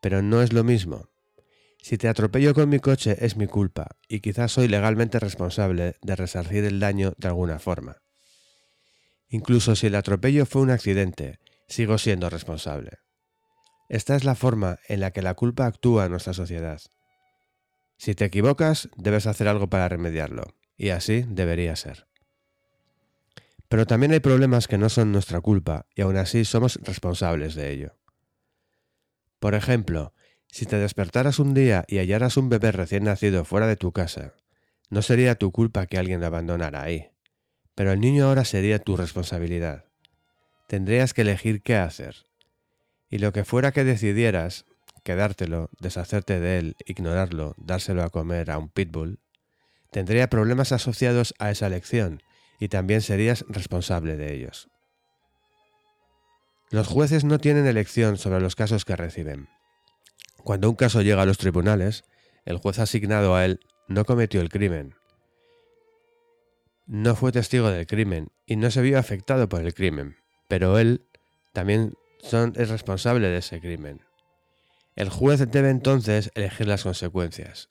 pero 0.00 0.22
no 0.22 0.42
es 0.42 0.52
lo 0.52 0.64
mismo. 0.64 1.09
Si 1.82 1.96
te 1.96 2.08
atropello 2.08 2.54
con 2.54 2.68
mi 2.68 2.78
coche 2.78 3.16
es 3.20 3.36
mi 3.36 3.46
culpa 3.46 3.88
y 4.06 4.20
quizás 4.20 4.52
soy 4.52 4.68
legalmente 4.68 5.18
responsable 5.18 5.96
de 6.02 6.16
resarcir 6.16 6.64
el 6.64 6.78
daño 6.78 7.14
de 7.16 7.28
alguna 7.28 7.58
forma. 7.58 8.02
Incluso 9.28 9.74
si 9.76 9.86
el 9.86 9.94
atropello 9.94 10.44
fue 10.44 10.62
un 10.62 10.70
accidente, 10.70 11.38
sigo 11.68 11.98
siendo 11.98 12.28
responsable. 12.28 12.98
Esta 13.88 14.14
es 14.14 14.24
la 14.24 14.34
forma 14.34 14.78
en 14.88 15.00
la 15.00 15.12
que 15.12 15.22
la 15.22 15.34
culpa 15.34 15.66
actúa 15.66 16.04
en 16.04 16.10
nuestra 16.10 16.34
sociedad. 16.34 16.80
Si 17.96 18.14
te 18.14 18.24
equivocas, 18.24 18.88
debes 18.96 19.26
hacer 19.26 19.48
algo 19.48 19.68
para 19.68 19.88
remediarlo, 19.88 20.44
y 20.76 20.90
así 20.90 21.24
debería 21.28 21.76
ser. 21.76 22.06
Pero 23.68 23.86
también 23.86 24.12
hay 24.12 24.20
problemas 24.20 24.68
que 24.68 24.78
no 24.78 24.88
son 24.88 25.12
nuestra 25.12 25.40
culpa, 25.40 25.86
y 25.94 26.02
aún 26.02 26.16
así 26.16 26.44
somos 26.44 26.76
responsables 26.82 27.54
de 27.54 27.70
ello. 27.70 27.96
Por 29.38 29.54
ejemplo, 29.54 30.12
si 30.50 30.66
te 30.66 30.76
despertaras 30.76 31.38
un 31.38 31.54
día 31.54 31.84
y 31.88 31.98
hallaras 31.98 32.36
un 32.36 32.48
bebé 32.48 32.72
recién 32.72 33.04
nacido 33.04 33.44
fuera 33.44 33.66
de 33.66 33.76
tu 33.76 33.92
casa, 33.92 34.34
no 34.88 35.02
sería 35.02 35.36
tu 35.36 35.52
culpa 35.52 35.86
que 35.86 35.98
alguien 35.98 36.20
lo 36.20 36.26
abandonara 36.26 36.82
ahí, 36.82 37.10
pero 37.74 37.92
el 37.92 38.00
niño 38.00 38.26
ahora 38.26 38.44
sería 38.44 38.80
tu 38.80 38.96
responsabilidad. 38.96 39.84
Tendrías 40.66 41.14
que 41.14 41.22
elegir 41.22 41.62
qué 41.62 41.76
hacer, 41.76 42.16
y 43.08 43.18
lo 43.18 43.32
que 43.32 43.44
fuera 43.44 43.72
que 43.72 43.84
decidieras, 43.84 44.66
quedártelo, 45.04 45.70
deshacerte 45.80 46.40
de 46.40 46.58
él, 46.58 46.76
ignorarlo, 46.84 47.54
dárselo 47.56 48.02
a 48.02 48.10
comer 48.10 48.50
a 48.50 48.58
un 48.58 48.68
pitbull, 48.68 49.18
tendría 49.90 50.28
problemas 50.28 50.72
asociados 50.72 51.34
a 51.38 51.50
esa 51.50 51.66
elección 51.66 52.22
y 52.58 52.68
también 52.68 53.00
serías 53.00 53.44
responsable 53.48 54.16
de 54.16 54.34
ellos. 54.34 54.68
Los 56.70 56.86
jueces 56.86 57.24
no 57.24 57.38
tienen 57.38 57.66
elección 57.66 58.16
sobre 58.16 58.40
los 58.40 58.54
casos 58.54 58.84
que 58.84 58.94
reciben. 58.94 59.48
Cuando 60.44 60.68
un 60.68 60.76
caso 60.76 61.02
llega 61.02 61.22
a 61.22 61.26
los 61.26 61.38
tribunales, 61.38 62.04
el 62.44 62.58
juez 62.58 62.78
asignado 62.78 63.34
a 63.34 63.44
él 63.44 63.60
no 63.88 64.04
cometió 64.04 64.40
el 64.40 64.48
crimen. 64.48 64.94
No 66.86 67.14
fue 67.14 67.32
testigo 67.32 67.70
del 67.70 67.86
crimen 67.86 68.28
y 68.46 68.56
no 68.56 68.70
se 68.70 68.82
vio 68.82 68.98
afectado 68.98 69.48
por 69.48 69.60
el 69.62 69.74
crimen, 69.74 70.16
pero 70.48 70.78
él 70.78 71.06
también 71.52 71.94
son, 72.18 72.52
es 72.56 72.68
responsable 72.68 73.28
de 73.28 73.38
ese 73.38 73.60
crimen. 73.60 74.02
El 74.96 75.08
juez 75.08 75.48
debe 75.50 75.70
entonces 75.70 76.30
elegir 76.34 76.66
las 76.66 76.82
consecuencias. 76.82 77.70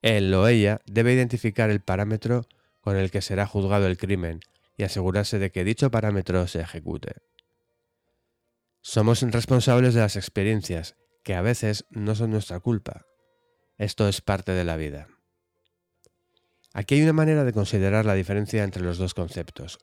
Él 0.00 0.32
o 0.34 0.46
ella 0.46 0.80
debe 0.86 1.12
identificar 1.12 1.70
el 1.70 1.80
parámetro 1.80 2.46
con 2.80 2.96
el 2.96 3.10
que 3.10 3.22
será 3.22 3.46
juzgado 3.46 3.86
el 3.86 3.96
crimen 3.96 4.40
y 4.76 4.84
asegurarse 4.84 5.38
de 5.38 5.50
que 5.50 5.64
dicho 5.64 5.90
parámetro 5.90 6.46
se 6.46 6.60
ejecute. 6.60 7.16
Somos 8.80 9.22
responsables 9.22 9.94
de 9.94 10.00
las 10.00 10.16
experiencias, 10.16 10.96
que 11.22 11.34
a 11.34 11.42
veces 11.42 11.86
no 11.90 12.14
son 12.14 12.30
nuestra 12.30 12.60
culpa. 12.60 13.06
Esto 13.78 14.08
es 14.08 14.20
parte 14.20 14.52
de 14.52 14.64
la 14.64 14.76
vida. 14.76 15.08
Aquí 16.74 16.94
hay 16.94 17.02
una 17.02 17.12
manera 17.12 17.44
de 17.44 17.52
considerar 17.52 18.06
la 18.06 18.14
diferencia 18.14 18.64
entre 18.64 18.82
los 18.82 18.98
dos 18.98 19.14
conceptos. 19.14 19.78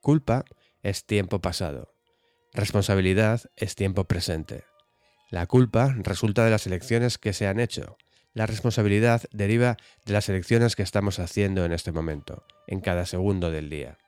Culpa 0.00 0.44
es 0.82 1.04
tiempo 1.06 1.40
pasado. 1.40 1.94
Responsabilidad 2.52 3.42
es 3.56 3.74
tiempo 3.74 4.04
presente. 4.04 4.64
La 5.30 5.46
culpa 5.46 5.94
resulta 5.98 6.44
de 6.44 6.50
las 6.50 6.66
elecciones 6.66 7.18
que 7.18 7.32
se 7.32 7.46
han 7.46 7.60
hecho. 7.60 7.96
La 8.34 8.46
responsabilidad 8.46 9.22
deriva 9.30 9.76
de 10.04 10.12
las 10.12 10.28
elecciones 10.28 10.76
que 10.76 10.82
estamos 10.82 11.18
haciendo 11.18 11.64
en 11.64 11.72
este 11.72 11.92
momento, 11.92 12.44
en 12.66 12.80
cada 12.80 13.04
segundo 13.04 13.50
del 13.50 13.68
día. 13.68 13.98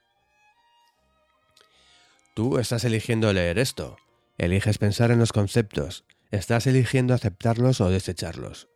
Tú 2.34 2.58
estás 2.58 2.84
eligiendo 2.84 3.32
leer 3.32 3.58
esto, 3.58 3.96
eliges 4.38 4.78
pensar 4.78 5.10
en 5.10 5.18
los 5.18 5.32
conceptos, 5.32 6.04
estás 6.30 6.66
eligiendo 6.66 7.14
aceptarlos 7.14 7.80
o 7.80 7.90
desecharlos. 7.90 8.68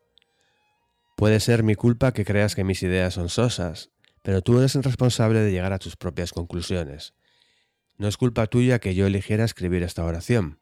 Puede 1.17 1.41
ser 1.41 1.63
mi 1.63 1.75
culpa 1.75 2.13
que 2.13 2.25
creas 2.25 2.55
que 2.55 2.65
mis 2.65 2.83
ideas 2.83 3.15
son 3.15 3.29
sosas, 3.29 3.91
pero 4.23 4.43
tú 4.43 4.59
eres 4.59 4.75
el 4.75 4.83
responsable 4.83 5.41
de 5.41 5.53
llegar 5.53 5.73
a 5.73 5.79
tus 5.79 5.97
propias 5.97 6.33
conclusiones. 6.33 7.15
No 7.97 8.09
es 8.09 8.17
culpa 8.17 8.47
tuya 8.49 8.81
que 8.81 8.95
yo 8.95 9.07
eligiera 9.07 9.45
escribir 9.45 9.83
esta 9.83 10.05
oración, 10.05 10.59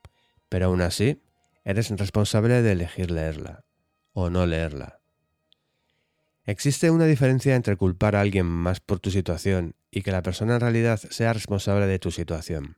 pero 0.49 0.67
aún 0.67 0.83
así, 0.83 1.23
eres 1.65 1.89
responsable 1.91 2.61
de 2.61 2.73
elegir 2.73 3.11
leerla 3.11 3.65
o 4.13 4.29
no 4.29 4.45
leerla. 4.47 5.01
Existe 6.45 6.91
una 6.91 7.07
diferencia 7.07 7.55
entre 7.55 7.77
culpar 7.77 8.17
a 8.17 8.21
alguien 8.21 8.47
más 8.47 8.81
por 8.81 8.99
tu 8.99 9.11
situación 9.11 9.77
y 9.91 10.03
que 10.03 10.11
la 10.11 10.23
persona 10.23 10.55
en 10.55 10.61
realidad 10.61 10.99
sea 10.99 11.33
responsable 11.33 11.87
de 11.87 11.99
tu 12.01 12.11
situación. 12.11 12.77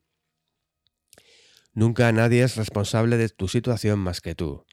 Nunca 1.74 2.10
nadie 2.12 2.44
es 2.44 2.56
responsable 2.56 3.16
de 3.16 3.28
tu 3.28 3.48
situación 3.48 3.98
más 3.98 4.20
que 4.20 4.36
tú. 4.36 4.64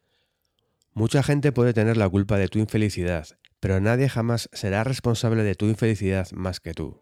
Mucha 0.93 1.23
gente 1.23 1.51
puede 1.51 1.73
tener 1.73 1.97
la 1.97 2.07
culpa 2.07 2.37
de 2.37 2.47
tu 2.47 2.59
infelicidad, 2.59 3.27
pero 3.59 3.79
nadie 3.79 4.07
jamás 4.07 4.49
será 4.53 4.83
responsable 4.83 5.43
de 5.43 5.55
tu 5.55 5.65
infelicidad 5.65 6.29
más 6.31 6.59
que 6.59 6.73
tú. 6.73 7.01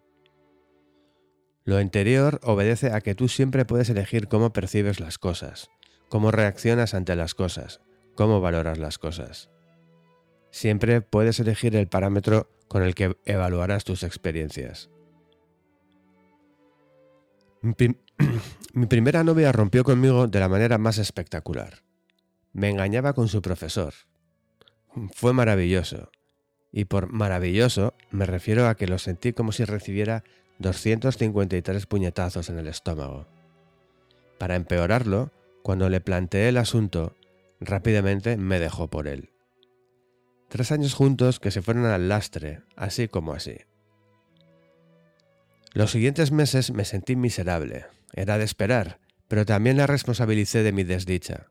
Lo 1.65 1.77
anterior 1.77 2.39
obedece 2.43 2.93
a 2.93 3.01
que 3.01 3.13
tú 3.13 3.27
siempre 3.27 3.65
puedes 3.65 3.89
elegir 3.89 4.27
cómo 4.27 4.53
percibes 4.53 4.99
las 5.01 5.17
cosas, 5.17 5.69
cómo 6.07 6.31
reaccionas 6.31 6.93
ante 6.93 7.15
las 7.15 7.35
cosas, 7.35 7.81
cómo 8.15 8.39
valoras 8.39 8.77
las 8.77 8.97
cosas. 8.97 9.49
Siempre 10.49 11.01
puedes 11.01 11.39
elegir 11.39 11.75
el 11.75 11.87
parámetro 11.87 12.49
con 12.67 12.83
el 12.83 12.95
que 12.95 13.17
evaluarás 13.25 13.83
tus 13.83 14.03
experiencias. 14.03 14.89
Mi, 18.73 18.85
primera 18.85 19.23
novia 19.23 19.51
rompió 19.51 19.83
conmigo 19.83 20.27
de 20.27 20.39
la 20.39 20.49
manera 20.49 20.77
más 20.77 20.97
espectacular. 20.97 21.83
Me 22.53 22.69
engañaba 22.69 23.13
con 23.13 23.27
su 23.27 23.41
profesor. 23.41 23.93
Fue 25.13 25.33
maravilloso. 25.33 26.11
Y 26.71 26.85
por 26.85 27.11
maravilloso 27.11 27.93
me 28.11 28.25
refiero 28.25 28.67
a 28.67 28.75
que 28.75 28.87
lo 28.87 28.99
sentí 28.99 29.33
como 29.33 29.51
si 29.51 29.65
recibiera 29.65 30.23
253 30.59 31.85
puñetazos 31.85 32.49
en 32.49 32.59
el 32.59 32.67
estómago. 32.67 33.27
Para 34.37 34.55
empeorarlo, 34.55 35.31
cuando 35.63 35.89
le 35.89 36.01
planteé 36.01 36.49
el 36.49 36.57
asunto, 36.57 37.15
rápidamente 37.59 38.37
me 38.37 38.59
dejó 38.59 38.87
por 38.89 39.07
él. 39.07 39.29
Tres 40.49 40.71
años 40.71 40.93
juntos 40.93 41.39
que 41.39 41.51
se 41.51 41.61
fueron 41.61 41.85
al 41.85 42.09
lastre, 42.09 42.61
así 42.75 43.07
como 43.07 43.33
así. 43.33 43.57
Los 45.73 45.91
siguientes 45.91 46.31
meses 46.31 46.71
me 46.71 46.85
sentí 46.85 47.15
miserable. 47.15 47.85
Era 48.13 48.37
de 48.37 48.45
esperar, 48.45 48.99
pero 49.27 49.45
también 49.45 49.77
la 49.77 49.87
responsabilicé 49.87 50.63
de 50.63 50.71
mi 50.71 50.83
desdicha, 50.83 51.47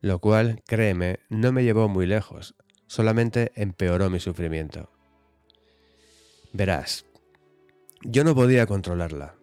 lo 0.00 0.18
cual, 0.18 0.62
créeme, 0.66 1.20
no 1.28 1.52
me 1.52 1.64
llevó 1.64 1.88
muy 1.88 2.06
lejos, 2.06 2.54
solamente 2.86 3.52
empeoró 3.54 4.10
mi 4.10 4.20
sufrimiento. 4.20 4.90
Verás, 6.52 7.06
yo 8.02 8.24
no 8.24 8.34
podía 8.34 8.66
controlarla. 8.66 9.36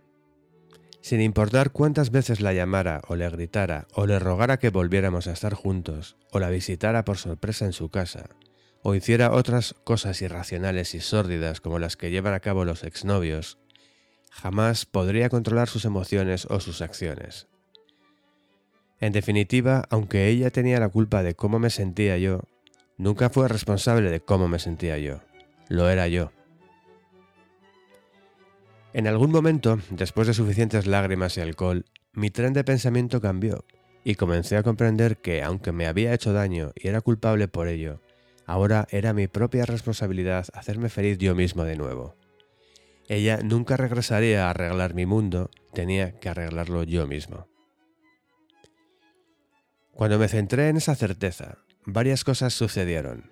Sin 1.01 1.21
importar 1.21 1.71
cuántas 1.71 2.11
veces 2.11 2.41
la 2.41 2.53
llamara 2.53 3.01
o 3.07 3.15
le 3.15 3.29
gritara 3.29 3.87
o 3.93 4.05
le 4.05 4.19
rogara 4.19 4.59
que 4.59 4.69
volviéramos 4.69 5.27
a 5.27 5.31
estar 5.31 5.53
juntos 5.53 6.17
o 6.31 6.39
la 6.39 6.49
visitara 6.49 7.05
por 7.05 7.17
sorpresa 7.17 7.65
en 7.65 7.73
su 7.73 7.89
casa 7.89 8.29
o 8.81 8.95
hiciera 8.95 9.31
otras 9.31 9.75
cosas 9.83 10.21
irracionales 10.21 10.95
y 10.95 10.99
sórdidas 10.99 11.61
como 11.61 11.79
las 11.79 11.97
que 11.97 12.11
llevan 12.11 12.33
a 12.33 12.39
cabo 12.39 12.65
los 12.65 12.83
exnovios, 12.83 13.57
jamás 14.29 14.85
podría 14.85 15.29
controlar 15.29 15.67
sus 15.67 15.85
emociones 15.85 16.45
o 16.49 16.59
sus 16.59 16.81
acciones. 16.81 17.47
En 18.99 19.13
definitiva, 19.13 19.85
aunque 19.89 20.27
ella 20.27 20.51
tenía 20.51 20.79
la 20.79 20.89
culpa 20.89 21.23
de 21.23 21.35
cómo 21.35 21.59
me 21.59 21.69
sentía 21.69 22.17
yo, 22.17 22.41
nunca 22.97 23.29
fue 23.29 23.47
responsable 23.47 24.11
de 24.11 24.19
cómo 24.19 24.47
me 24.47 24.59
sentía 24.59 24.97
yo. 24.97 25.21
Lo 25.69 25.89
era 25.89 26.07
yo. 26.07 26.31
En 28.91 29.07
algún 29.07 29.31
momento, 29.31 29.79
después 29.91 30.27
de 30.27 30.33
suficientes 30.33 30.87
lágrimas 30.87 31.37
y 31.37 31.41
alcohol, 31.41 31.85
mi 32.11 32.31
tren 32.31 32.53
de 32.53 32.63
pensamiento 32.63 33.21
cambió 33.21 33.63
y 34.03 34.15
comencé 34.15 34.57
a 34.57 34.63
comprender 34.63 35.17
que, 35.17 35.43
aunque 35.43 35.71
me 35.71 35.85
había 35.85 36.13
hecho 36.13 36.33
daño 36.33 36.71
y 36.75 36.87
era 36.87 37.01
culpable 37.01 37.47
por 37.47 37.67
ello, 37.67 38.01
ahora 38.45 38.87
era 38.89 39.13
mi 39.13 39.27
propia 39.27 39.65
responsabilidad 39.65 40.47
hacerme 40.53 40.89
feliz 40.89 41.19
yo 41.19 41.35
mismo 41.35 41.63
de 41.63 41.77
nuevo. 41.77 42.15
Ella 43.09 43.39
nunca 43.43 43.75
regresaría 43.75 44.45
a 44.45 44.51
arreglar 44.51 44.93
mi 44.93 45.07
mundo, 45.07 45.49
tenía 45.73 46.19
que 46.19 46.29
arreglarlo 46.29 46.83
yo 46.83 47.07
mismo. 47.07 47.47
Cuando 49.93 50.19
me 50.19 50.27
centré 50.27 50.69
en 50.69 50.77
esa 50.77 50.95
certeza, 50.95 51.57
varias 51.85 52.23
cosas 52.23 52.53
sucedieron. 52.53 53.31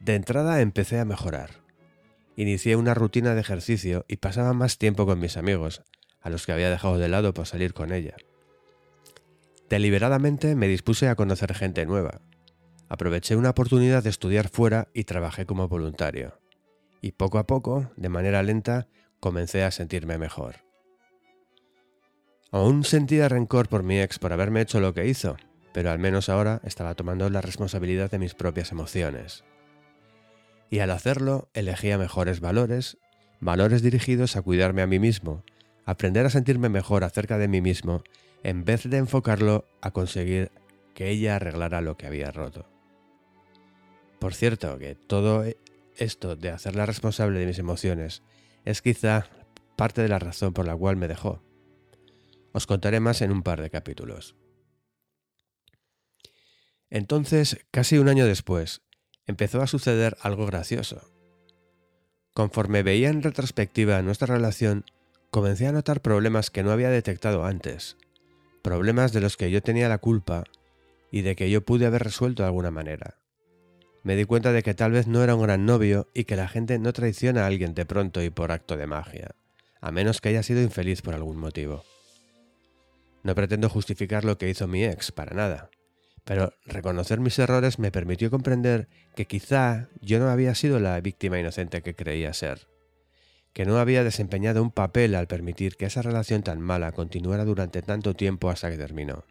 De 0.00 0.14
entrada 0.14 0.62
empecé 0.62 0.98
a 0.98 1.04
mejorar. 1.04 1.50
Inicié 2.36 2.74
una 2.74 2.94
rutina 2.94 3.34
de 3.34 3.42
ejercicio 3.42 4.06
y 4.08 4.16
pasaba 4.16 4.54
más 4.54 4.78
tiempo 4.78 5.04
con 5.04 5.20
mis 5.20 5.36
amigos, 5.36 5.82
a 6.22 6.30
los 6.30 6.46
que 6.46 6.52
había 6.52 6.70
dejado 6.70 6.96
de 6.96 7.08
lado 7.08 7.34
por 7.34 7.46
salir 7.46 7.74
con 7.74 7.92
ella. 7.92 8.16
Deliberadamente 9.68 10.56
me 10.56 10.68
dispuse 10.68 11.08
a 11.08 11.16
conocer 11.16 11.54
gente 11.54 11.84
nueva. 11.84 12.22
Aproveché 12.88 13.36
una 13.36 13.50
oportunidad 13.50 14.02
de 14.02 14.10
estudiar 14.10 14.48
fuera 14.48 14.88
y 14.94 15.04
trabajé 15.04 15.44
como 15.44 15.68
voluntario. 15.68 16.39
Y 17.00 17.12
poco 17.12 17.38
a 17.38 17.46
poco, 17.46 17.90
de 17.96 18.08
manera 18.08 18.42
lenta, 18.42 18.88
comencé 19.20 19.64
a 19.64 19.70
sentirme 19.70 20.18
mejor. 20.18 20.56
Aún 22.50 22.84
sentía 22.84 23.28
rencor 23.28 23.68
por 23.68 23.82
mi 23.82 24.00
ex 24.00 24.18
por 24.18 24.32
haberme 24.32 24.60
hecho 24.60 24.80
lo 24.80 24.92
que 24.92 25.06
hizo, 25.06 25.36
pero 25.72 25.90
al 25.90 25.98
menos 25.98 26.28
ahora 26.28 26.60
estaba 26.64 26.94
tomando 26.94 27.30
la 27.30 27.40
responsabilidad 27.40 28.10
de 28.10 28.18
mis 28.18 28.34
propias 28.34 28.72
emociones 28.72 29.44
y 30.70 30.78
al 30.78 30.90
hacerlo 30.92 31.48
elegía 31.52 31.98
mejores 31.98 32.40
valores, 32.40 32.96
valores 33.40 33.82
dirigidos 33.82 34.36
a 34.36 34.42
cuidarme 34.42 34.82
a 34.82 34.86
mí 34.86 34.98
mismo, 34.98 35.42
aprender 35.84 36.24
a 36.24 36.30
sentirme 36.30 36.68
mejor 36.68 37.02
acerca 37.02 37.36
de 37.38 37.48
mí 37.48 37.60
mismo, 37.60 38.04
en 38.44 38.64
vez 38.64 38.88
de 38.88 38.96
enfocarlo 38.96 39.66
a 39.82 39.90
conseguir 39.90 40.52
que 40.94 41.10
ella 41.10 41.36
arreglara 41.36 41.80
lo 41.80 41.96
que 41.96 42.06
había 42.06 42.30
roto. 42.30 42.66
Por 44.20 44.34
cierto, 44.34 44.78
que 44.78 44.94
todo 44.94 45.44
esto 46.00 46.34
de 46.34 46.50
hacerla 46.50 46.86
responsable 46.86 47.38
de 47.38 47.46
mis 47.46 47.58
emociones 47.58 48.22
es 48.64 48.82
quizá 48.82 49.28
parte 49.76 50.02
de 50.02 50.08
la 50.08 50.18
razón 50.18 50.52
por 50.52 50.66
la 50.66 50.76
cual 50.76 50.96
me 50.96 51.08
dejó. 51.08 51.42
Os 52.52 52.66
contaré 52.66 52.98
más 53.00 53.22
en 53.22 53.30
un 53.30 53.42
par 53.42 53.62
de 53.62 53.70
capítulos. 53.70 54.34
Entonces, 56.90 57.64
casi 57.70 57.98
un 57.98 58.08
año 58.08 58.26
después, 58.26 58.82
empezó 59.26 59.62
a 59.62 59.68
suceder 59.68 60.16
algo 60.20 60.46
gracioso. 60.46 61.00
Conforme 62.34 62.82
veía 62.82 63.08
en 63.10 63.22
retrospectiva 63.22 64.02
nuestra 64.02 64.34
relación, 64.34 64.84
comencé 65.30 65.68
a 65.68 65.72
notar 65.72 66.00
problemas 66.00 66.50
que 66.50 66.62
no 66.62 66.72
había 66.72 66.90
detectado 66.90 67.44
antes, 67.44 67.96
problemas 68.62 69.12
de 69.12 69.20
los 69.20 69.36
que 69.36 69.50
yo 69.50 69.62
tenía 69.62 69.88
la 69.88 69.98
culpa 69.98 70.44
y 71.12 71.22
de 71.22 71.36
que 71.36 71.50
yo 71.50 71.64
pude 71.64 71.86
haber 71.86 72.02
resuelto 72.02 72.42
de 72.42 72.48
alguna 72.48 72.70
manera. 72.70 73.20
Me 74.02 74.16
di 74.16 74.24
cuenta 74.24 74.52
de 74.52 74.62
que 74.62 74.74
tal 74.74 74.92
vez 74.92 75.06
no 75.06 75.22
era 75.22 75.34
un 75.34 75.42
gran 75.42 75.66
novio 75.66 76.08
y 76.14 76.24
que 76.24 76.36
la 76.36 76.48
gente 76.48 76.78
no 76.78 76.92
traiciona 76.92 77.44
a 77.44 77.46
alguien 77.46 77.74
de 77.74 77.84
pronto 77.84 78.22
y 78.22 78.30
por 78.30 78.52
acto 78.52 78.76
de 78.76 78.86
magia, 78.86 79.34
a 79.80 79.90
menos 79.90 80.20
que 80.20 80.30
haya 80.30 80.42
sido 80.42 80.62
infeliz 80.62 81.02
por 81.02 81.14
algún 81.14 81.36
motivo. 81.36 81.84
No 83.22 83.34
pretendo 83.34 83.68
justificar 83.68 84.24
lo 84.24 84.38
que 84.38 84.48
hizo 84.48 84.66
mi 84.66 84.84
ex, 84.84 85.12
para 85.12 85.34
nada 85.34 85.70
pero 86.30 86.52
reconocer 86.64 87.20
mis 87.20 87.38
errores 87.38 87.78
me 87.78 87.90
permitió 87.90 88.30
comprender 88.30 88.88
que 89.16 89.26
quizá 89.26 89.88
yo 90.00 90.18
no 90.18 90.28
había 90.28 90.54
sido 90.54 90.78
la 90.78 91.00
víctima 91.00 91.40
inocente 91.40 91.82
que 91.82 91.96
creía 91.96 92.32
ser, 92.32 92.68
que 93.52 93.64
no 93.64 93.78
había 93.78 94.04
desempeñado 94.04 94.62
un 94.62 94.70
papel 94.70 95.14
al 95.14 95.26
permitir 95.26 95.76
que 95.76 95.86
esa 95.86 96.02
relación 96.02 96.42
tan 96.42 96.60
mala 96.60 96.92
continuara 96.92 97.44
durante 97.44 97.82
tanto 97.82 98.14
tiempo 98.14 98.50
hasta 98.50 98.70
que 98.70 98.76
terminó. 98.76 99.24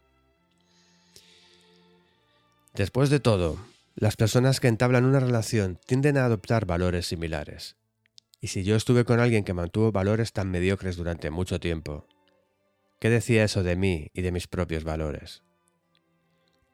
Después 2.73 3.09
de 3.09 3.22
todo, 3.22 3.57
las 3.99 4.15
personas 4.15 4.61
que 4.61 4.69
entablan 4.69 5.03
una 5.03 5.19
relación 5.19 5.77
tienden 5.85 6.17
a 6.17 6.23
adoptar 6.23 6.65
valores 6.65 7.05
similares. 7.05 7.75
Y 8.39 8.47
si 8.47 8.63
yo 8.63 8.77
estuve 8.77 9.03
con 9.03 9.19
alguien 9.19 9.43
que 9.43 9.53
mantuvo 9.53 9.91
valores 9.91 10.31
tan 10.31 10.49
mediocres 10.49 10.95
durante 10.95 11.29
mucho 11.29 11.59
tiempo, 11.59 12.07
¿qué 12.99 13.09
decía 13.09 13.43
eso 13.43 13.61
de 13.61 13.75
mí 13.75 14.09
y 14.13 14.21
de 14.21 14.31
mis 14.31 14.47
propios 14.47 14.85
valores? 14.85 15.43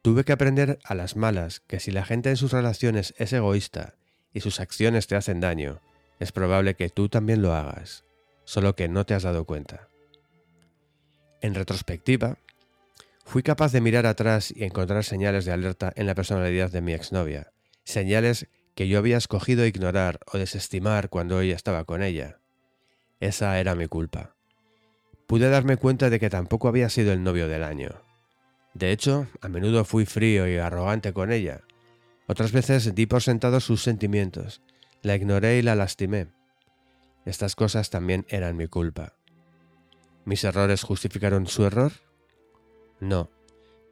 Tuve 0.03 0.23
que 0.23 0.33
aprender 0.33 0.77
a 0.83 0.93
las 0.93 1.15
malas 1.15 1.61
que 1.61 1.79
si 1.79 1.89
la 1.89 2.05
gente 2.05 2.29
en 2.29 2.37
sus 2.37 2.51
relaciones 2.51 3.15
es 3.17 3.33
egoísta 3.33 3.95
y 4.31 4.41
sus 4.41 4.59
acciones 4.59 5.07
te 5.07 5.15
hacen 5.15 5.39
daño, 5.39 5.81
es 6.19 6.31
probable 6.31 6.75
que 6.75 6.89
tú 6.89 7.09
también 7.09 7.41
lo 7.41 7.55
hagas, 7.55 8.03
solo 8.43 8.75
que 8.75 8.87
no 8.87 9.03
te 9.03 9.15
has 9.15 9.23
dado 9.23 9.45
cuenta. 9.45 9.89
En 11.41 11.55
retrospectiva, 11.55 12.37
fui 13.25 13.43
capaz 13.43 13.71
de 13.71 13.81
mirar 13.81 14.05
atrás 14.05 14.53
y 14.55 14.63
encontrar 14.63 15.03
señales 15.03 15.45
de 15.45 15.51
alerta 15.51 15.91
en 15.95 16.05
la 16.05 16.15
personalidad 16.15 16.71
de 16.71 16.81
mi 16.81 16.93
exnovia, 16.93 17.51
señales 17.83 18.47
que 18.75 18.87
yo 18.87 18.99
había 18.99 19.17
escogido 19.17 19.65
ignorar 19.65 20.19
o 20.31 20.37
desestimar 20.37 21.09
cuando 21.09 21.41
ella 21.41 21.55
estaba 21.55 21.83
con 21.85 22.03
ella. 22.03 22.39
Esa 23.19 23.59
era 23.59 23.75
mi 23.75 23.87
culpa. 23.87 24.35
Pude 25.27 25.49
darme 25.49 25.77
cuenta 25.77 26.09
de 26.09 26.19
que 26.19 26.29
tampoco 26.29 26.67
había 26.67 26.89
sido 26.89 27.11
el 27.11 27.23
novio 27.23 27.47
del 27.47 27.63
año. 27.63 28.01
De 28.73 28.91
hecho, 28.91 29.27
a 29.41 29.49
menudo 29.49 29.85
fui 29.85 30.05
frío 30.05 30.47
y 30.47 30.57
arrogante 30.57 31.13
con 31.13 31.31
ella. 31.31 31.61
Otras 32.27 32.51
veces 32.51 32.93
di 32.93 33.05
por 33.05 33.23
sentado 33.23 33.59
sus 33.59 33.81
sentimientos, 33.81 34.61
la 35.01 35.15
ignoré 35.15 35.57
y 35.57 35.61
la 35.61 35.75
lastimé. 35.75 36.27
Estas 37.25 37.55
cosas 37.55 37.89
también 37.89 38.25
eran 38.29 38.55
mi 38.55 38.67
culpa. 38.67 39.13
¿Mis 40.25 40.43
errores 40.43 40.83
justificaron 40.83 41.47
su 41.47 41.65
error? 41.65 41.91
No, 42.99 43.29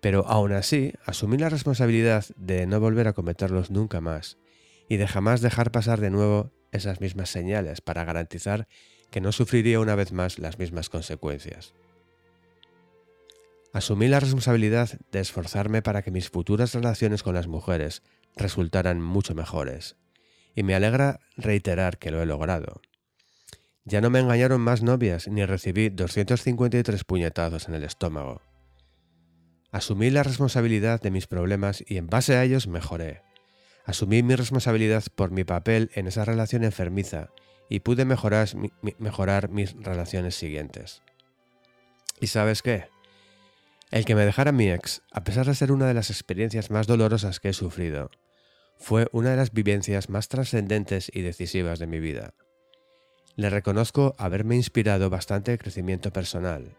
pero 0.01 0.25
aún 0.27 0.51
así 0.51 0.93
asumí 1.05 1.37
la 1.37 1.49
responsabilidad 1.49 2.25
de 2.35 2.65
no 2.67 2.79
volver 2.79 3.07
a 3.07 3.13
cometerlos 3.13 3.71
nunca 3.71 4.01
más 4.01 4.37
y 4.89 4.97
de 4.97 5.07
jamás 5.07 5.41
dejar 5.41 5.71
pasar 5.71 6.01
de 6.01 6.09
nuevo 6.09 6.51
esas 6.71 6.99
mismas 6.99 7.29
señales 7.29 7.81
para 7.81 8.03
garantizar 8.03 8.67
que 9.11 9.21
no 9.21 9.31
sufriría 9.31 9.79
una 9.79 9.95
vez 9.95 10.11
más 10.11 10.39
las 10.39 10.59
mismas 10.59 10.89
consecuencias. 10.89 11.73
Asumí 13.71 14.07
la 14.07 14.19
responsabilidad 14.19 14.89
de 15.11 15.19
esforzarme 15.19 15.81
para 15.81 16.01
que 16.01 16.11
mis 16.11 16.29
futuras 16.29 16.73
relaciones 16.73 17.23
con 17.23 17.33
las 17.33 17.47
mujeres 17.47 18.03
resultaran 18.35 19.01
mucho 19.01 19.35
mejores, 19.35 19.95
y 20.55 20.63
me 20.63 20.75
alegra 20.75 21.19
reiterar 21.37 21.97
que 21.97 22.11
lo 22.11 22.21
he 22.21 22.25
logrado. 22.25 22.81
Ya 23.85 24.01
no 24.01 24.09
me 24.09 24.19
engañaron 24.19 24.61
más 24.61 24.83
novias 24.83 25.27
ni 25.27 25.45
recibí 25.45 25.89
253 25.89 27.03
puñetazos 27.03 27.67
en 27.67 27.75
el 27.75 27.83
estómago. 27.83 28.41
Asumí 29.73 30.11
la 30.11 30.21
responsabilidad 30.21 31.01
de 31.01 31.09
mis 31.09 31.25
problemas 31.25 31.83
y 31.87 31.97
en 31.97 32.05
base 32.05 32.35
a 32.35 32.43
ellos 32.43 32.67
mejoré. 32.67 33.23
Asumí 33.85 34.21
mi 34.21 34.35
responsabilidad 34.35 35.03
por 35.15 35.31
mi 35.31 35.43
papel 35.43 35.89
en 35.95 36.05
esa 36.05 36.23
relación 36.23 36.63
enfermiza 36.63 37.31
y 37.69 37.79
pude 37.79 38.05
mejorar, 38.05 39.49
mis 39.49 39.73
relaciones 39.73 40.35
siguientes. 40.35 41.01
¿Y 42.21 42.27
sabes 42.27 42.61
qué? 42.61 42.85
El 43.89 44.05
que 44.05 44.13
me 44.13 44.25
dejara 44.25 44.51
mi 44.51 44.69
ex, 44.69 45.01
a 45.11 45.23
pesar 45.23 45.47
de 45.47 45.55
ser 45.55 45.71
una 45.71 45.87
de 45.87 45.95
las 45.95 46.11
experiencias 46.11 46.69
más 46.69 46.85
dolorosas 46.85 47.39
que 47.39 47.49
he 47.49 47.53
sufrido, 47.53 48.11
fue 48.77 49.07
una 49.11 49.31
de 49.31 49.37
las 49.37 49.53
vivencias 49.53 50.07
más 50.07 50.27
trascendentes 50.27 51.09
y 51.11 51.21
decisivas 51.21 51.79
de 51.79 51.87
mi 51.87 51.99
vida. 51.99 52.35
Le 53.35 53.49
reconozco 53.49 54.13
haberme 54.19 54.55
inspirado 54.55 55.09
bastante 55.09 55.57
crecimiento 55.57 56.13
personal. 56.13 56.77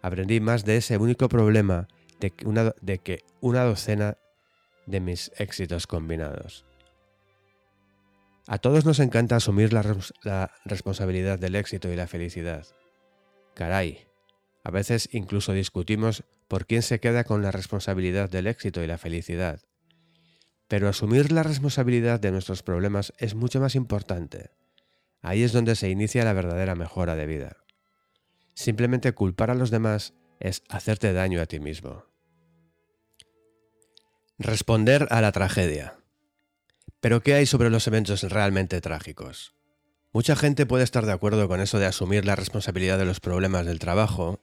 Aprendí 0.00 0.40
más 0.40 0.64
de 0.64 0.78
ese 0.78 0.96
único 0.96 1.28
problema 1.28 1.86
de 2.20 2.30
que 2.30 2.46
una, 2.46 2.74
de 2.80 2.98
que 2.98 3.24
una 3.40 3.64
docena 3.64 4.16
de 4.86 5.00
mis 5.00 5.32
éxitos 5.36 5.86
combinados. 5.86 6.66
A 8.46 8.58
todos 8.58 8.84
nos 8.84 8.98
encanta 8.98 9.36
asumir 9.36 9.72
la, 9.72 9.84
la 10.22 10.52
responsabilidad 10.64 11.38
del 11.38 11.54
éxito 11.54 11.90
y 11.90 11.96
la 11.96 12.06
felicidad. 12.06 12.66
Caray, 13.54 14.06
a 14.64 14.70
veces 14.70 15.08
incluso 15.12 15.52
discutimos 15.52 16.24
por 16.48 16.66
quién 16.66 16.82
se 16.82 17.00
queda 17.00 17.24
con 17.24 17.42
la 17.42 17.52
responsabilidad 17.52 18.28
del 18.28 18.46
éxito 18.46 18.82
y 18.82 18.86
la 18.86 18.98
felicidad. 18.98 19.60
Pero 20.68 20.88
asumir 20.88 21.32
la 21.32 21.42
responsabilidad 21.42 22.20
de 22.20 22.32
nuestros 22.32 22.62
problemas 22.62 23.12
es 23.18 23.34
mucho 23.34 23.60
más 23.60 23.74
importante. 23.74 24.50
Ahí 25.22 25.42
es 25.42 25.52
donde 25.52 25.76
se 25.76 25.90
inicia 25.90 26.24
la 26.24 26.32
verdadera 26.32 26.74
mejora 26.74 27.14
de 27.14 27.26
vida. 27.26 27.56
Simplemente 28.54 29.12
culpar 29.12 29.50
a 29.50 29.54
los 29.54 29.70
demás 29.70 30.14
es 30.38 30.62
hacerte 30.68 31.12
daño 31.12 31.40
a 31.40 31.46
ti 31.46 31.60
mismo. 31.60 32.09
Responder 34.42 35.06
a 35.10 35.20
la 35.20 35.32
tragedia. 35.32 35.98
Pero 37.02 37.22
¿qué 37.22 37.34
hay 37.34 37.44
sobre 37.44 37.68
los 37.68 37.86
eventos 37.86 38.22
realmente 38.22 38.80
trágicos? 38.80 39.54
Mucha 40.14 40.34
gente 40.34 40.64
puede 40.64 40.82
estar 40.82 41.04
de 41.04 41.12
acuerdo 41.12 41.46
con 41.46 41.60
eso 41.60 41.78
de 41.78 41.84
asumir 41.84 42.24
la 42.24 42.36
responsabilidad 42.36 42.96
de 42.96 43.04
los 43.04 43.20
problemas 43.20 43.66
del 43.66 43.78
trabajo 43.78 44.40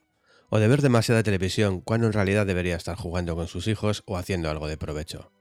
o 0.50 0.60
de 0.60 0.68
ver 0.68 0.82
demasiada 0.82 1.24
televisión 1.24 1.80
cuando 1.80 2.06
en 2.06 2.12
realidad 2.12 2.46
debería 2.46 2.76
estar 2.76 2.96
jugando 2.96 3.34
con 3.34 3.48
sus 3.48 3.66
hijos 3.66 4.04
o 4.06 4.16
haciendo 4.16 4.48
algo 4.48 4.68
de 4.68 4.76
provecho. 4.76 5.32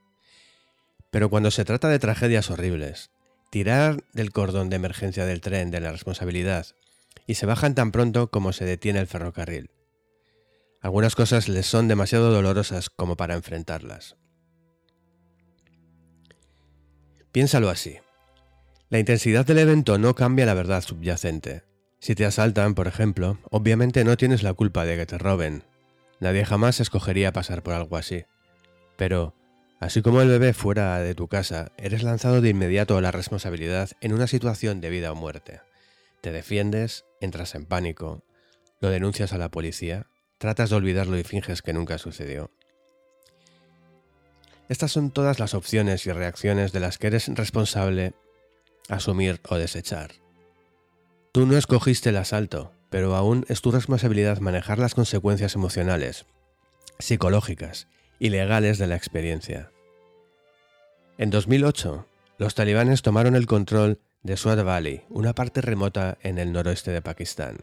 Pero 1.11 1.29
cuando 1.29 1.51
se 1.51 1.63
trata 1.63 1.87
de 1.87 1.99
tragedias 1.99 2.49
horribles, 2.49 3.11
tirar 3.51 4.05
del 4.13 4.31
cordón 4.31 4.71
de 4.71 4.77
emergencia 4.77 5.27
del 5.27 5.41
tren 5.41 5.69
de 5.69 5.81
la 5.81 5.91
responsabilidad 5.91 6.65
y 7.27 7.35
se 7.35 7.45
bajan 7.45 7.75
tan 7.75 7.91
pronto 7.91 8.31
como 8.31 8.51
se 8.53 8.65
detiene 8.65 9.01
el 9.01 9.07
ferrocarril. 9.07 9.69
Algunas 10.81 11.13
cosas 11.13 11.47
les 11.47 11.67
son 11.67 11.87
demasiado 11.87 12.31
dolorosas 12.31 12.89
como 12.89 13.17
para 13.17 13.35
enfrentarlas. 13.35 14.15
Piénsalo 17.37 17.69
así. 17.69 17.99
La 18.89 18.97
intensidad 18.97 19.45
del 19.45 19.59
evento 19.59 19.99
no 19.99 20.15
cambia 20.15 20.47
la 20.47 20.55
verdad 20.55 20.81
subyacente. 20.81 21.61
Si 21.99 22.15
te 22.15 22.25
asaltan, 22.25 22.73
por 22.73 22.87
ejemplo, 22.87 23.37
obviamente 23.51 24.03
no 24.03 24.17
tienes 24.17 24.41
la 24.41 24.55
culpa 24.55 24.85
de 24.85 24.97
que 24.97 25.05
te 25.05 25.19
roben. 25.19 25.63
Nadie 26.19 26.45
jamás 26.45 26.79
escogería 26.79 27.33
pasar 27.33 27.61
por 27.61 27.75
algo 27.75 27.95
así. 27.95 28.25
Pero, 28.95 29.35
así 29.79 30.01
como 30.01 30.23
el 30.23 30.29
bebé 30.29 30.53
fuera 30.53 30.97
de 30.97 31.13
tu 31.13 31.27
casa, 31.27 31.73
eres 31.77 32.01
lanzado 32.01 32.41
de 32.41 32.49
inmediato 32.49 32.97
a 32.97 33.01
la 33.01 33.11
responsabilidad 33.11 33.91
en 34.01 34.13
una 34.13 34.25
situación 34.25 34.81
de 34.81 34.89
vida 34.89 35.11
o 35.11 35.15
muerte. 35.15 35.61
Te 36.21 36.31
defiendes, 36.31 37.05
entras 37.21 37.53
en 37.53 37.67
pánico, 37.67 38.23
lo 38.81 38.89
denuncias 38.89 39.31
a 39.31 39.37
la 39.37 39.51
policía, 39.51 40.07
tratas 40.39 40.71
de 40.71 40.77
olvidarlo 40.77 41.19
y 41.19 41.23
finges 41.23 41.61
que 41.61 41.73
nunca 41.73 41.99
sucedió. 41.99 42.49
Estas 44.69 44.91
son 44.91 45.11
todas 45.11 45.39
las 45.39 45.53
opciones 45.53 46.05
y 46.05 46.11
reacciones 46.11 46.71
de 46.71 46.79
las 46.79 46.97
que 46.97 47.07
eres 47.07 47.27
responsable 47.29 48.13
asumir 48.89 49.39
o 49.49 49.55
desechar. 49.55 50.11
Tú 51.31 51.45
no 51.45 51.57
escogiste 51.57 52.09
el 52.09 52.17
asalto, 52.17 52.71
pero 52.89 53.15
aún 53.15 53.45
es 53.47 53.61
tu 53.61 53.71
responsabilidad 53.71 54.39
manejar 54.39 54.79
las 54.79 54.95
consecuencias 54.95 55.55
emocionales, 55.55 56.25
psicológicas 56.99 57.87
y 58.19 58.29
legales 58.29 58.77
de 58.77 58.87
la 58.87 58.95
experiencia. 58.95 59.71
En 61.17 61.29
2008, 61.29 62.05
los 62.37 62.55
talibanes 62.55 63.01
tomaron 63.01 63.35
el 63.35 63.45
control 63.45 63.99
de 64.23 64.37
Swat 64.37 64.63
Valley, 64.63 65.03
una 65.09 65.33
parte 65.33 65.61
remota 65.61 66.17
en 66.21 66.37
el 66.37 66.51
noroeste 66.51 66.91
de 66.91 67.01
Pakistán, 67.01 67.57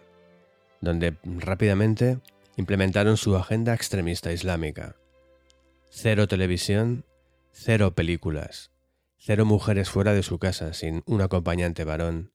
donde 0.80 1.16
rápidamente 1.24 2.18
implementaron 2.56 3.16
su 3.16 3.36
agenda 3.36 3.74
extremista 3.74 4.32
islámica. 4.32 4.96
Cero 5.96 6.26
televisión, 6.26 7.06
cero 7.52 7.94
películas, 7.94 8.72
cero 9.16 9.46
mujeres 9.46 9.88
fuera 9.88 10.12
de 10.12 10.24
su 10.24 10.40
casa 10.40 10.72
sin 10.72 11.04
un 11.06 11.20
acompañante 11.20 11.84
varón, 11.84 12.32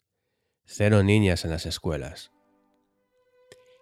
Cero 0.65 1.03
niñas 1.03 1.43
en 1.43 1.51
las 1.51 1.65
escuelas. 1.65 2.31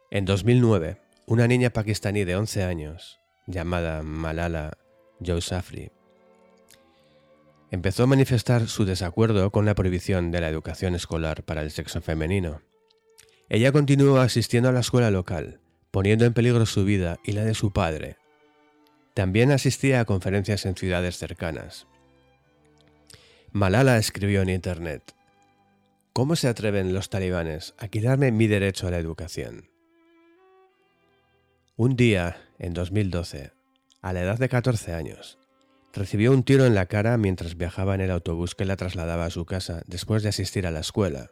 En 0.09 0.25
2009, 0.25 0.99
una 1.27 1.47
niña 1.47 1.69
pakistaní 1.69 2.25
de 2.25 2.35
11 2.35 2.63
años, 2.63 3.19
llamada 3.45 4.01
Malala 4.01 4.79
Yousafzai, 5.19 5.91
empezó 7.69 8.03
a 8.03 8.07
manifestar 8.07 8.67
su 8.67 8.83
desacuerdo 8.83 9.51
con 9.51 9.65
la 9.65 9.75
prohibición 9.75 10.31
de 10.31 10.41
la 10.41 10.49
educación 10.49 10.95
escolar 10.95 11.43
para 11.43 11.61
el 11.61 11.69
sexo 11.69 12.01
femenino. 12.01 12.63
Ella 13.47 13.71
continuó 13.71 14.17
asistiendo 14.17 14.69
a 14.69 14.73
la 14.73 14.79
escuela 14.79 15.11
local, 15.11 15.61
poniendo 15.91 16.25
en 16.25 16.33
peligro 16.33 16.65
su 16.65 16.83
vida 16.83 17.19
y 17.23 17.33
la 17.33 17.45
de 17.45 17.53
su 17.53 17.71
padre. 17.71 18.17
También 19.17 19.51
asistía 19.51 19.99
a 19.99 20.05
conferencias 20.05 20.67
en 20.67 20.75
ciudades 20.75 21.17
cercanas. 21.17 21.87
Malala 23.51 23.97
escribió 23.97 24.43
en 24.43 24.49
Internet, 24.49 25.15
¿Cómo 26.13 26.35
se 26.35 26.47
atreven 26.47 26.93
los 26.93 27.09
talibanes 27.09 27.73
a 27.79 27.87
quitarme 27.87 28.31
mi 28.31 28.45
derecho 28.45 28.87
a 28.87 28.91
la 28.91 28.99
educación? 28.99 29.71
Un 31.77 31.95
día, 31.95 32.37
en 32.59 32.75
2012, 32.75 33.53
a 34.03 34.13
la 34.13 34.21
edad 34.21 34.37
de 34.37 34.49
14 34.49 34.93
años, 34.93 35.39
recibió 35.93 36.31
un 36.31 36.43
tiro 36.43 36.67
en 36.67 36.75
la 36.75 36.85
cara 36.85 37.17
mientras 37.17 37.57
viajaba 37.57 37.95
en 37.95 38.01
el 38.01 38.11
autobús 38.11 38.53
que 38.53 38.65
la 38.65 38.75
trasladaba 38.75 39.25
a 39.25 39.31
su 39.31 39.47
casa 39.47 39.81
después 39.87 40.21
de 40.21 40.29
asistir 40.29 40.67
a 40.67 40.71
la 40.71 40.81
escuela. 40.81 41.31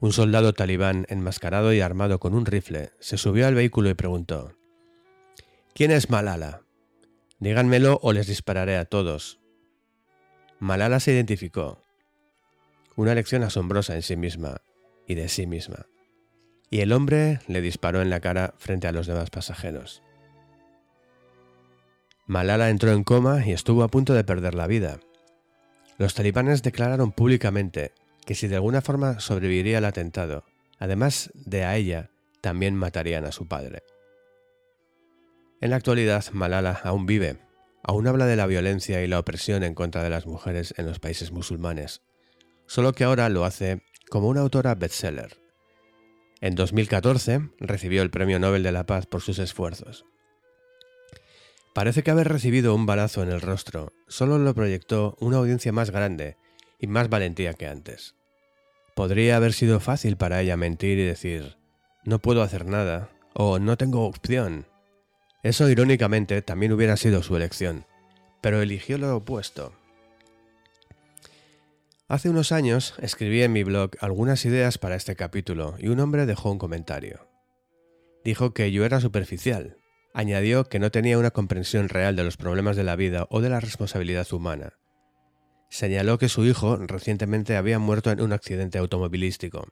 Un 0.00 0.10
soldado 0.10 0.54
talibán 0.54 1.06
enmascarado 1.08 1.72
y 1.72 1.82
armado 1.82 2.18
con 2.18 2.34
un 2.34 2.46
rifle 2.46 2.90
se 2.98 3.16
subió 3.16 3.46
al 3.46 3.54
vehículo 3.54 3.90
y 3.90 3.94
preguntó, 3.94 4.57
¿Quién 5.78 5.92
es 5.92 6.10
Malala? 6.10 6.62
Díganmelo 7.38 8.00
o 8.02 8.12
les 8.12 8.26
dispararé 8.26 8.78
a 8.78 8.84
todos. 8.84 9.38
Malala 10.58 10.98
se 10.98 11.12
identificó 11.12 11.84
una 12.96 13.14
lección 13.14 13.44
asombrosa 13.44 13.94
en 13.94 14.02
sí 14.02 14.16
misma 14.16 14.60
y 15.06 15.14
de 15.14 15.28
sí 15.28 15.46
misma. 15.46 15.86
Y 16.68 16.80
el 16.80 16.90
hombre 16.90 17.38
le 17.46 17.60
disparó 17.60 18.02
en 18.02 18.10
la 18.10 18.18
cara 18.18 18.54
frente 18.58 18.88
a 18.88 18.92
los 18.92 19.06
demás 19.06 19.30
pasajeros. 19.30 20.02
Malala 22.26 22.70
entró 22.70 22.90
en 22.90 23.04
coma 23.04 23.46
y 23.46 23.52
estuvo 23.52 23.84
a 23.84 23.88
punto 23.88 24.14
de 24.14 24.24
perder 24.24 24.56
la 24.56 24.66
vida. 24.66 24.98
Los 25.96 26.14
talibanes 26.14 26.64
declararon 26.64 27.12
públicamente 27.12 27.92
que 28.26 28.34
si 28.34 28.48
de 28.48 28.56
alguna 28.56 28.82
forma 28.82 29.20
sobreviviría 29.20 29.78
al 29.78 29.84
atentado, 29.84 30.42
además 30.80 31.30
de 31.34 31.62
a 31.62 31.76
ella, 31.76 32.10
también 32.40 32.74
matarían 32.74 33.24
a 33.26 33.30
su 33.30 33.46
padre. 33.46 33.84
En 35.60 35.70
la 35.70 35.76
actualidad, 35.76 36.24
Malala 36.32 36.80
aún 36.84 37.06
vive, 37.06 37.38
aún 37.82 38.06
habla 38.06 38.26
de 38.26 38.36
la 38.36 38.46
violencia 38.46 39.02
y 39.02 39.08
la 39.08 39.18
opresión 39.18 39.62
en 39.64 39.74
contra 39.74 40.02
de 40.02 40.10
las 40.10 40.26
mujeres 40.26 40.72
en 40.76 40.86
los 40.86 41.00
países 41.00 41.32
musulmanes, 41.32 42.02
solo 42.66 42.92
que 42.92 43.04
ahora 43.04 43.28
lo 43.28 43.44
hace 43.44 43.82
como 44.08 44.28
una 44.28 44.40
autora 44.40 44.74
bestseller. 44.74 45.40
En 46.40 46.54
2014 46.54 47.50
recibió 47.58 48.02
el 48.02 48.10
Premio 48.10 48.38
Nobel 48.38 48.62
de 48.62 48.70
la 48.70 48.86
Paz 48.86 49.06
por 49.06 49.20
sus 49.20 49.40
esfuerzos. 49.40 50.04
Parece 51.74 52.02
que 52.02 52.12
haber 52.12 52.28
recibido 52.28 52.74
un 52.74 52.86
balazo 52.86 53.22
en 53.22 53.30
el 53.30 53.40
rostro 53.40 53.92
solo 54.06 54.38
lo 54.38 54.54
proyectó 54.54 55.16
una 55.20 55.38
audiencia 55.38 55.72
más 55.72 55.90
grande 55.90 56.36
y 56.78 56.86
más 56.86 57.08
valentía 57.08 57.54
que 57.54 57.66
antes. 57.66 58.14
Podría 58.94 59.36
haber 59.36 59.52
sido 59.52 59.80
fácil 59.80 60.16
para 60.16 60.40
ella 60.40 60.56
mentir 60.56 60.98
y 60.98 61.04
decir, 61.04 61.56
no 62.04 62.20
puedo 62.20 62.42
hacer 62.42 62.64
nada, 62.64 63.10
o 63.34 63.58
no 63.58 63.76
tengo 63.76 64.06
opción. 64.06 64.66
Eso 65.42 65.68
irónicamente 65.68 66.42
también 66.42 66.72
hubiera 66.72 66.96
sido 66.96 67.22
su 67.22 67.36
elección, 67.36 67.86
pero 68.40 68.60
eligió 68.60 68.98
lo 68.98 69.16
opuesto. 69.16 69.72
Hace 72.08 72.28
unos 72.28 72.52
años 72.52 72.94
escribí 73.00 73.42
en 73.42 73.52
mi 73.52 73.62
blog 73.62 73.92
algunas 74.00 74.44
ideas 74.44 74.78
para 74.78 74.96
este 74.96 75.14
capítulo 75.14 75.76
y 75.78 75.88
un 75.88 76.00
hombre 76.00 76.26
dejó 76.26 76.50
un 76.50 76.58
comentario. 76.58 77.28
Dijo 78.24 78.52
que 78.52 78.72
yo 78.72 78.84
era 78.84 79.00
superficial. 79.00 79.76
Añadió 80.14 80.64
que 80.64 80.78
no 80.78 80.90
tenía 80.90 81.18
una 81.18 81.30
comprensión 81.30 81.88
real 81.88 82.16
de 82.16 82.24
los 82.24 82.36
problemas 82.36 82.76
de 82.76 82.82
la 82.82 82.96
vida 82.96 83.26
o 83.30 83.40
de 83.40 83.50
la 83.50 83.60
responsabilidad 83.60 84.26
humana, 84.32 84.72
señaló 85.68 86.18
que 86.18 86.30
su 86.30 86.44
hijo 86.44 86.76
recientemente 86.78 87.56
había 87.56 87.78
muerto 87.78 88.10
en 88.10 88.22
un 88.22 88.32
accidente 88.32 88.78
automovilístico. 88.78 89.68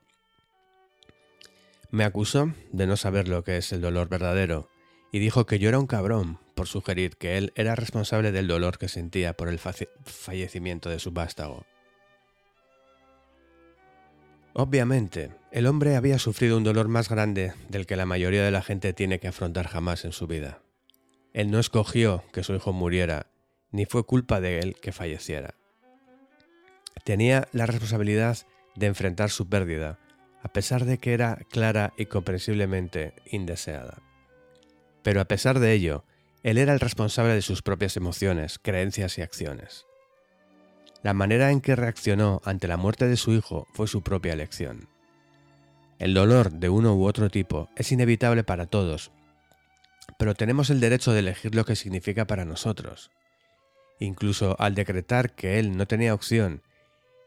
Me 1.89 2.03
acusó 2.03 2.53
de 2.71 2.87
no 2.87 2.95
saber 2.97 3.27
lo 3.27 3.43
que 3.43 3.57
es 3.57 3.73
el 3.73 3.81
dolor 3.81 4.07
verdadero 4.07 4.69
y 5.11 5.19
dijo 5.19 5.45
que 5.45 5.59
yo 5.59 5.69
era 5.69 5.79
un 5.79 5.87
cabrón 5.87 6.39
por 6.55 6.67
sugerir 6.67 7.17
que 7.17 7.37
él 7.37 7.53
era 7.55 7.75
responsable 7.75 8.31
del 8.31 8.47
dolor 8.47 8.77
que 8.77 8.87
sentía 8.87 9.33
por 9.33 9.47
el 9.47 9.59
fallecimiento 9.59 10.89
de 10.89 10.99
su 10.99 11.11
vástago. 11.11 11.65
Obviamente, 14.53 15.31
el 15.51 15.67
hombre 15.67 15.95
había 15.95 16.17
sufrido 16.17 16.57
un 16.57 16.63
dolor 16.63 16.87
más 16.87 17.09
grande 17.09 17.53
del 17.69 17.85
que 17.85 17.95
la 17.95 18.07
mayoría 18.07 18.43
de 18.43 18.49
la 18.49 18.63
gente 18.63 18.91
tiene 18.91 19.19
que 19.19 19.27
afrontar 19.27 19.67
jamás 19.67 20.03
en 20.03 20.11
su 20.11 20.25
vida. 20.25 20.63
Él 21.33 21.51
no 21.51 21.59
escogió 21.59 22.23
que 22.33 22.43
su 22.43 22.55
hijo 22.55 22.73
muriera, 22.73 23.27
ni 23.71 23.85
fue 23.85 24.03
culpa 24.03 24.41
de 24.41 24.57
él 24.57 24.75
que 24.81 24.91
falleciera. 24.91 25.53
Tenía 27.03 27.47
la 27.51 27.67
responsabilidad 27.67 28.39
de 28.75 28.87
enfrentar 28.87 29.29
su 29.29 29.47
pérdida, 29.47 29.99
a 30.41 30.51
pesar 30.51 30.85
de 30.85 30.97
que 30.97 31.13
era 31.13 31.37
clara 31.51 31.93
y 31.95 32.07
comprensiblemente 32.07 33.13
indeseada. 33.25 34.06
Pero 35.03 35.21
a 35.21 35.25
pesar 35.25 35.59
de 35.59 35.73
ello, 35.73 36.03
él 36.43 36.57
era 36.57 36.73
el 36.73 36.79
responsable 36.79 37.33
de 37.33 37.41
sus 37.41 37.61
propias 37.61 37.97
emociones, 37.97 38.59
creencias 38.59 39.17
y 39.17 39.21
acciones. 39.21 39.85
La 41.03 41.13
manera 41.13 41.51
en 41.51 41.61
que 41.61 41.75
reaccionó 41.75 42.41
ante 42.43 42.67
la 42.67 42.77
muerte 42.77 43.07
de 43.07 43.17
su 43.17 43.31
hijo 43.31 43.67
fue 43.73 43.87
su 43.87 44.01
propia 44.01 44.33
elección. 44.33 44.87
El 45.99 46.13
dolor 46.13 46.51
de 46.51 46.69
uno 46.69 46.95
u 46.95 47.05
otro 47.05 47.29
tipo 47.29 47.69
es 47.75 47.91
inevitable 47.91 48.43
para 48.43 48.65
todos, 48.65 49.11
pero 50.17 50.35
tenemos 50.35 50.69
el 50.69 50.79
derecho 50.79 51.11
de 51.11 51.19
elegir 51.19 51.55
lo 51.55 51.65
que 51.65 51.75
significa 51.75 52.25
para 52.25 52.45
nosotros. 52.45 53.11
Incluso 53.99 54.55
al 54.59 54.75
decretar 54.75 55.33
que 55.33 55.59
él 55.59 55.75
no 55.75 55.87
tenía 55.87 56.13
opción 56.13 56.61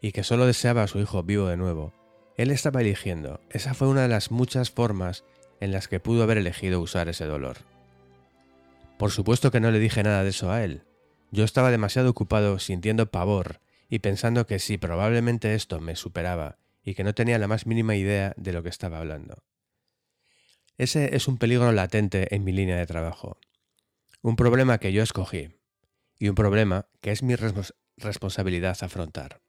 y 0.01 0.13
que 0.13 0.25
solo 0.25 0.47
deseaba 0.47 0.83
a 0.83 0.89
su 0.89 0.99
hijo 0.99 1.23
vivo 1.23 1.47
de 1.47 1.57
nuevo. 1.57 1.93
Él 2.37 2.51
estaba 2.51 2.81
eligiendo, 2.81 3.41
esa 3.51 3.75
fue 3.75 3.89
una 3.89 4.03
de 4.03 4.09
las 4.09 4.31
muchas 4.31 4.71
formas 4.71 5.25
en 5.61 5.73
las 5.73 5.89
que 5.89 6.01
pudo 6.01 6.23
haber 6.23 6.39
elegido 6.39 6.81
usar 6.81 7.09
ese 7.09 7.27
dolor. 7.27 7.59
Por 8.99 9.11
supuesto 9.11 9.51
que 9.51 9.61
no 9.61 9.71
le 9.71 9.79
dije 9.79 10.03
nada 10.03 10.25
de 10.25 10.31
eso 10.31 10.51
a 10.51 10.65
él. 10.65 10.83
Yo 11.31 11.45
estaba 11.45 11.71
demasiado 11.71 12.11
ocupado 12.11 12.59
sintiendo 12.59 13.11
pavor 13.11 13.61
y 13.89 14.01
pensando 14.01 14.47
que 14.47 14.59
sí, 14.59 14.79
probablemente 14.79 15.55
esto 15.55 15.81
me 15.81 15.97
superaba 15.97 16.59
y 16.83 16.95
que 16.95 17.05
no 17.05 17.15
tenía 17.15 17.39
la 17.39 17.49
más 17.49 17.67
mínima 17.67 17.97
idea 17.97 18.35
de 18.37 18.53
lo 18.53 18.63
que 18.63 18.69
estaba 18.69 18.99
hablando. 18.99 19.45
Ese 20.79 21.15
es 21.15 21.29
un 21.29 21.37
peligro 21.37 21.73
latente 21.73 22.35
en 22.35 22.43
mi 22.45 22.53
línea 22.53 22.77
de 22.77 22.87
trabajo. 22.87 23.39
Un 24.23 24.37
problema 24.37 24.79
que 24.79 24.93
yo 24.93 25.03
escogí 25.03 25.51
y 26.19 26.29
un 26.29 26.35
problema 26.35 26.87
que 27.01 27.11
es 27.11 27.23
mi 27.23 27.37
responsabilidad 27.97 28.79
afrontar. 28.81 29.41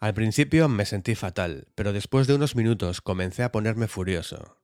Al 0.00 0.14
principio 0.14 0.68
me 0.68 0.86
sentí 0.86 1.16
fatal, 1.16 1.66
pero 1.74 1.92
después 1.92 2.28
de 2.28 2.34
unos 2.34 2.54
minutos 2.54 3.00
comencé 3.00 3.42
a 3.42 3.50
ponerme 3.50 3.88
furioso. 3.88 4.56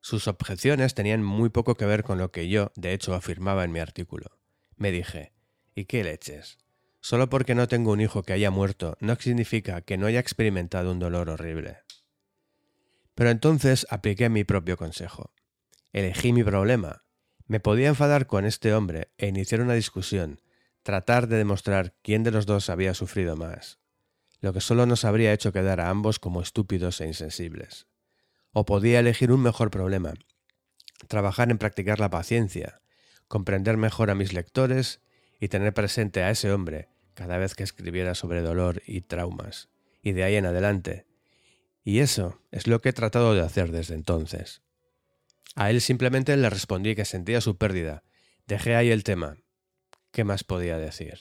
Sus 0.00 0.28
objeciones 0.28 0.94
tenían 0.94 1.20
muy 1.20 1.48
poco 1.48 1.74
que 1.74 1.84
ver 1.84 2.04
con 2.04 2.18
lo 2.18 2.30
que 2.30 2.48
yo, 2.48 2.70
de 2.76 2.92
hecho, 2.92 3.14
afirmaba 3.14 3.64
en 3.64 3.72
mi 3.72 3.80
artículo. 3.80 4.38
Me 4.76 4.92
dije, 4.92 5.32
¿y 5.74 5.86
qué 5.86 6.04
leches? 6.04 6.58
Solo 7.00 7.28
porque 7.28 7.56
no 7.56 7.66
tengo 7.66 7.90
un 7.90 8.00
hijo 8.00 8.22
que 8.22 8.32
haya 8.32 8.52
muerto 8.52 8.96
no 9.00 9.16
significa 9.16 9.80
que 9.80 9.98
no 9.98 10.06
haya 10.06 10.20
experimentado 10.20 10.92
un 10.92 11.00
dolor 11.00 11.28
horrible. 11.28 11.78
Pero 13.16 13.30
entonces 13.30 13.84
apliqué 13.90 14.28
mi 14.28 14.44
propio 14.44 14.76
consejo. 14.76 15.32
Elegí 15.92 16.32
mi 16.32 16.44
problema. 16.44 17.02
Me 17.48 17.58
podía 17.58 17.88
enfadar 17.88 18.28
con 18.28 18.44
este 18.44 18.72
hombre 18.72 19.10
e 19.18 19.26
iniciar 19.26 19.60
una 19.60 19.74
discusión, 19.74 20.40
tratar 20.84 21.26
de 21.26 21.36
demostrar 21.36 21.96
quién 22.02 22.22
de 22.22 22.30
los 22.30 22.46
dos 22.46 22.70
había 22.70 22.94
sufrido 22.94 23.36
más 23.36 23.80
lo 24.40 24.52
que 24.52 24.60
solo 24.60 24.86
nos 24.86 25.04
habría 25.04 25.32
hecho 25.32 25.52
quedar 25.52 25.80
a 25.80 25.90
ambos 25.90 26.18
como 26.18 26.40
estúpidos 26.40 27.00
e 27.00 27.06
insensibles. 27.06 27.86
O 28.52 28.64
podía 28.64 29.00
elegir 29.00 29.32
un 29.32 29.42
mejor 29.42 29.70
problema, 29.70 30.14
trabajar 31.08 31.50
en 31.50 31.58
practicar 31.58 32.00
la 32.00 32.10
paciencia, 32.10 32.80
comprender 33.26 33.76
mejor 33.76 34.10
a 34.10 34.14
mis 34.14 34.32
lectores 34.32 35.00
y 35.40 35.48
tener 35.48 35.74
presente 35.74 36.22
a 36.22 36.30
ese 36.30 36.52
hombre 36.52 36.88
cada 37.14 37.38
vez 37.38 37.54
que 37.54 37.64
escribiera 37.64 38.14
sobre 38.14 38.42
dolor 38.42 38.82
y 38.86 39.00
traumas, 39.00 39.68
y 40.02 40.12
de 40.12 40.24
ahí 40.24 40.36
en 40.36 40.46
adelante. 40.46 41.06
Y 41.84 42.00
eso 42.00 42.40
es 42.50 42.66
lo 42.66 42.80
que 42.80 42.90
he 42.90 42.92
tratado 42.92 43.34
de 43.34 43.40
hacer 43.40 43.72
desde 43.72 43.94
entonces. 43.94 44.62
A 45.56 45.70
él 45.70 45.80
simplemente 45.80 46.36
le 46.36 46.50
respondí 46.50 46.94
que 46.94 47.04
sentía 47.04 47.40
su 47.40 47.56
pérdida. 47.56 48.04
Dejé 48.46 48.76
ahí 48.76 48.90
el 48.90 49.02
tema. 49.02 49.38
¿Qué 50.12 50.22
más 50.22 50.44
podía 50.44 50.78
decir? 50.78 51.18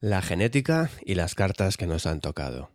La 0.00 0.22
genética 0.22 0.92
y 1.04 1.16
las 1.16 1.34
cartas 1.34 1.76
que 1.76 1.88
nos 1.88 2.06
han 2.06 2.20
tocado. 2.20 2.70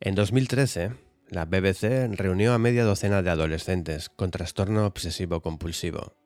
En 0.00 0.14
2013, 0.14 0.92
la 1.28 1.44
BBC 1.44 2.16
reunió 2.16 2.54
a 2.54 2.58
media 2.58 2.82
docena 2.82 3.20
de 3.20 3.28
adolescentes 3.28 4.08
con 4.08 4.30
trastorno 4.30 4.86
obsesivo-compulsivo 4.86 6.16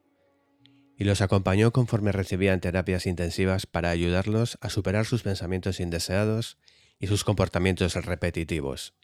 y 0.96 1.02
los 1.02 1.20
acompañó 1.20 1.72
conforme 1.72 2.12
recibían 2.12 2.60
terapias 2.60 3.06
intensivas 3.06 3.66
para 3.66 3.90
ayudarlos 3.90 4.56
a 4.60 4.70
superar 4.70 5.04
sus 5.04 5.24
pensamientos 5.24 5.80
indeseados 5.80 6.56
y 7.00 7.08
sus 7.08 7.24
comportamientos 7.24 7.96
repetitivos. 7.96 8.94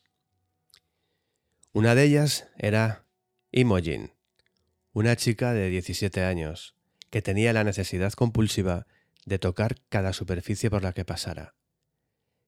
Una 1.73 1.97
de 1.97 2.05
ellas 2.05 2.47
era 2.57 3.05
Imogen, 3.50 4.12
una 4.92 5.16
chica 5.16 5.55
de 5.55 5.70
17 5.70 6.23
años 6.23 6.76
que 7.10 7.20
tenía 7.20 7.52
la 7.52 7.65
necesidad 7.65 8.12
compulsiva 8.12 8.86
de 9.26 9.38
tocar 9.38 9.76
cada 9.90 10.14
superficie 10.14 10.70
por 10.70 10.82
la 10.82 10.94
que 10.94 11.05
pasara. 11.05 11.55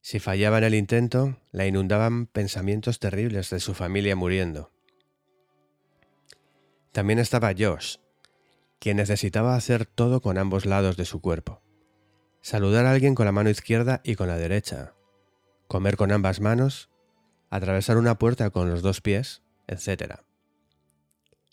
Si 0.00 0.20
fallaba 0.20 0.58
en 0.58 0.64
el 0.64 0.74
intento, 0.74 1.38
la 1.50 1.66
inundaban 1.66 2.26
pensamientos 2.26 2.98
terribles 3.00 3.50
de 3.50 3.60
su 3.60 3.74
familia 3.74 4.16
muriendo. 4.16 4.72
También 6.92 7.18
estaba 7.18 7.52
Josh, 7.56 7.96
quien 8.78 8.96
necesitaba 8.96 9.56
hacer 9.56 9.86
todo 9.86 10.22
con 10.22 10.38
ambos 10.38 10.64
lados 10.64 10.96
de 10.96 11.04
su 11.04 11.20
cuerpo. 11.20 11.60
Saludar 12.40 12.86
a 12.86 12.92
alguien 12.92 13.14
con 13.14 13.26
la 13.26 13.32
mano 13.32 13.50
izquierda 13.50 14.00
y 14.04 14.14
con 14.14 14.28
la 14.28 14.36
derecha, 14.36 14.94
comer 15.66 15.96
con 15.96 16.12
ambas 16.12 16.40
manos, 16.40 16.88
atravesar 17.50 17.98
una 17.98 18.18
puerta 18.18 18.50
con 18.50 18.70
los 18.70 18.82
dos 18.82 19.00
pies, 19.00 19.42
etc. 19.66 20.20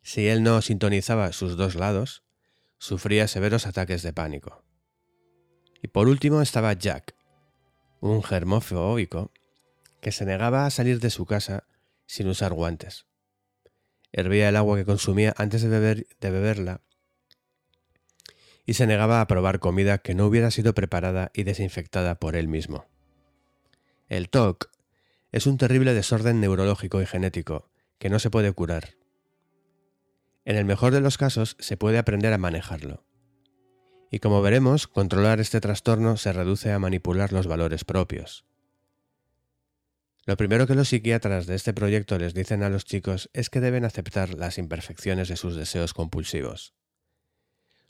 Si 0.03 0.27
él 0.27 0.43
no 0.43 0.61
sintonizaba 0.61 1.31
sus 1.31 1.57
dos 1.57 1.73
lados, 1.73 2.23
sufría 2.77 3.27
severos 3.27 3.65
ataques 3.65 4.03
de 4.03 4.13
pánico. 4.13 4.64
Y 5.85 5.87
por 5.87 6.07
último 6.07 6.41
estaba 6.41 6.73
Jack, 6.73 7.13
un 7.99 8.23
germofóbico 8.23 9.31
que 10.01 10.11
se 10.11 10.25
negaba 10.25 10.65
a 10.65 10.71
salir 10.71 10.99
de 10.99 11.11
su 11.11 11.27
casa 11.27 11.67
sin 12.07 12.27
usar 12.27 12.53
guantes. 12.53 13.05
Hervía 14.11 14.49
el 14.49 14.55
agua 14.55 14.77
que 14.77 14.85
consumía 14.85 15.35
antes 15.37 15.61
de, 15.61 15.69
de 15.69 16.31
beberla 16.31 16.81
y 18.65 18.73
se 18.73 18.87
negaba 18.87 19.21
a 19.21 19.27
probar 19.27 19.59
comida 19.59 19.99
que 19.99 20.15
no 20.15 20.25
hubiera 20.25 20.49
sido 20.49 20.73
preparada 20.73 21.29
y 21.35 21.43
desinfectada 21.43 22.15
por 22.15 22.35
él 22.35 22.47
mismo. 22.47 22.87
El 24.09 24.29
TOC 24.29 24.71
es 25.31 25.45
un 25.45 25.59
terrible 25.59 25.93
desorden 25.93 26.41
neurológico 26.41 26.99
y 26.99 27.05
genético 27.05 27.69
que 27.99 28.09
no 28.09 28.17
se 28.17 28.31
puede 28.31 28.51
curar. 28.53 28.95
En 30.45 30.55
el 30.55 30.65
mejor 30.65 30.93
de 30.93 31.01
los 31.01 31.19
casos 31.19 31.55
se 31.59 31.77
puede 31.77 31.99
aprender 31.99 32.33
a 32.33 32.39
manejarlo, 32.39 33.03
y 34.11 34.19
como 34.19 34.41
veremos, 34.41 34.87
controlar 34.87 35.39
este 35.39 35.61
trastorno 35.61 36.17
se 36.17 36.33
reduce 36.33 36.71
a 36.71 36.79
manipular 36.79 37.33
los 37.33 37.47
valores 37.47 37.83
propios. 37.83 38.45
Lo 40.25 40.37
primero 40.37 40.65
que 40.65 40.73
los 40.73 40.89
psiquiatras 40.89 41.45
de 41.45 41.55
este 41.55 41.73
proyecto 41.73 42.17
les 42.17 42.33
dicen 42.33 42.63
a 42.63 42.69
los 42.69 42.85
chicos 42.85 43.29
es 43.33 43.49
que 43.49 43.61
deben 43.61 43.85
aceptar 43.85 44.33
las 44.33 44.57
imperfecciones 44.57 45.27
de 45.27 45.37
sus 45.37 45.55
deseos 45.55 45.93
compulsivos. 45.93 46.73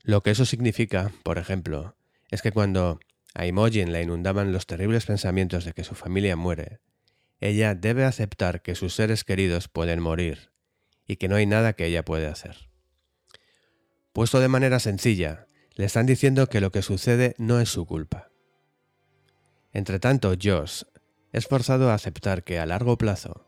Lo 0.04 0.22
que 0.22 0.32
eso 0.32 0.46
significa, 0.46 1.12
por 1.24 1.38
ejemplo, 1.38 1.96
es 2.30 2.42
que 2.42 2.52
cuando 2.52 3.00
a 3.34 3.46
Imogen 3.46 3.94
la 3.94 4.02
inundaban 4.02 4.52
los 4.52 4.68
terribles 4.68 5.06
pensamientos 5.06 5.64
de 5.64 5.74
que 5.74 5.84
su 5.84 5.96
familia 5.96 6.36
muere, 6.36 6.80
ella 7.40 7.74
debe 7.74 8.04
aceptar 8.04 8.62
que 8.62 8.76
sus 8.76 8.94
seres 8.94 9.24
queridos 9.24 9.68
pueden 9.68 10.02
morir 10.02 10.52
y 11.08 11.16
que 11.16 11.28
no 11.28 11.36
hay 11.36 11.46
nada 11.46 11.74
que 11.74 11.86
ella 11.86 12.04
pueda 12.04 12.32
hacer. 12.32 12.70
Puesto 14.14 14.40
de 14.40 14.48
manera 14.48 14.80
sencilla, 14.80 15.45
le 15.76 15.86
están 15.86 16.06
diciendo 16.06 16.48
que 16.48 16.62
lo 16.62 16.72
que 16.72 16.82
sucede 16.82 17.36
no 17.38 17.60
es 17.60 17.70
su 17.70 17.86
culpa. 17.86 18.32
Entretanto, 19.74 20.34
Josh 20.42 20.84
es 21.32 21.48
forzado 21.48 21.92
a 21.92 21.94
aceptar 21.94 22.44
que 22.44 22.60
a 22.60 22.66
largo 22.66 22.98
plazo, 22.98 23.46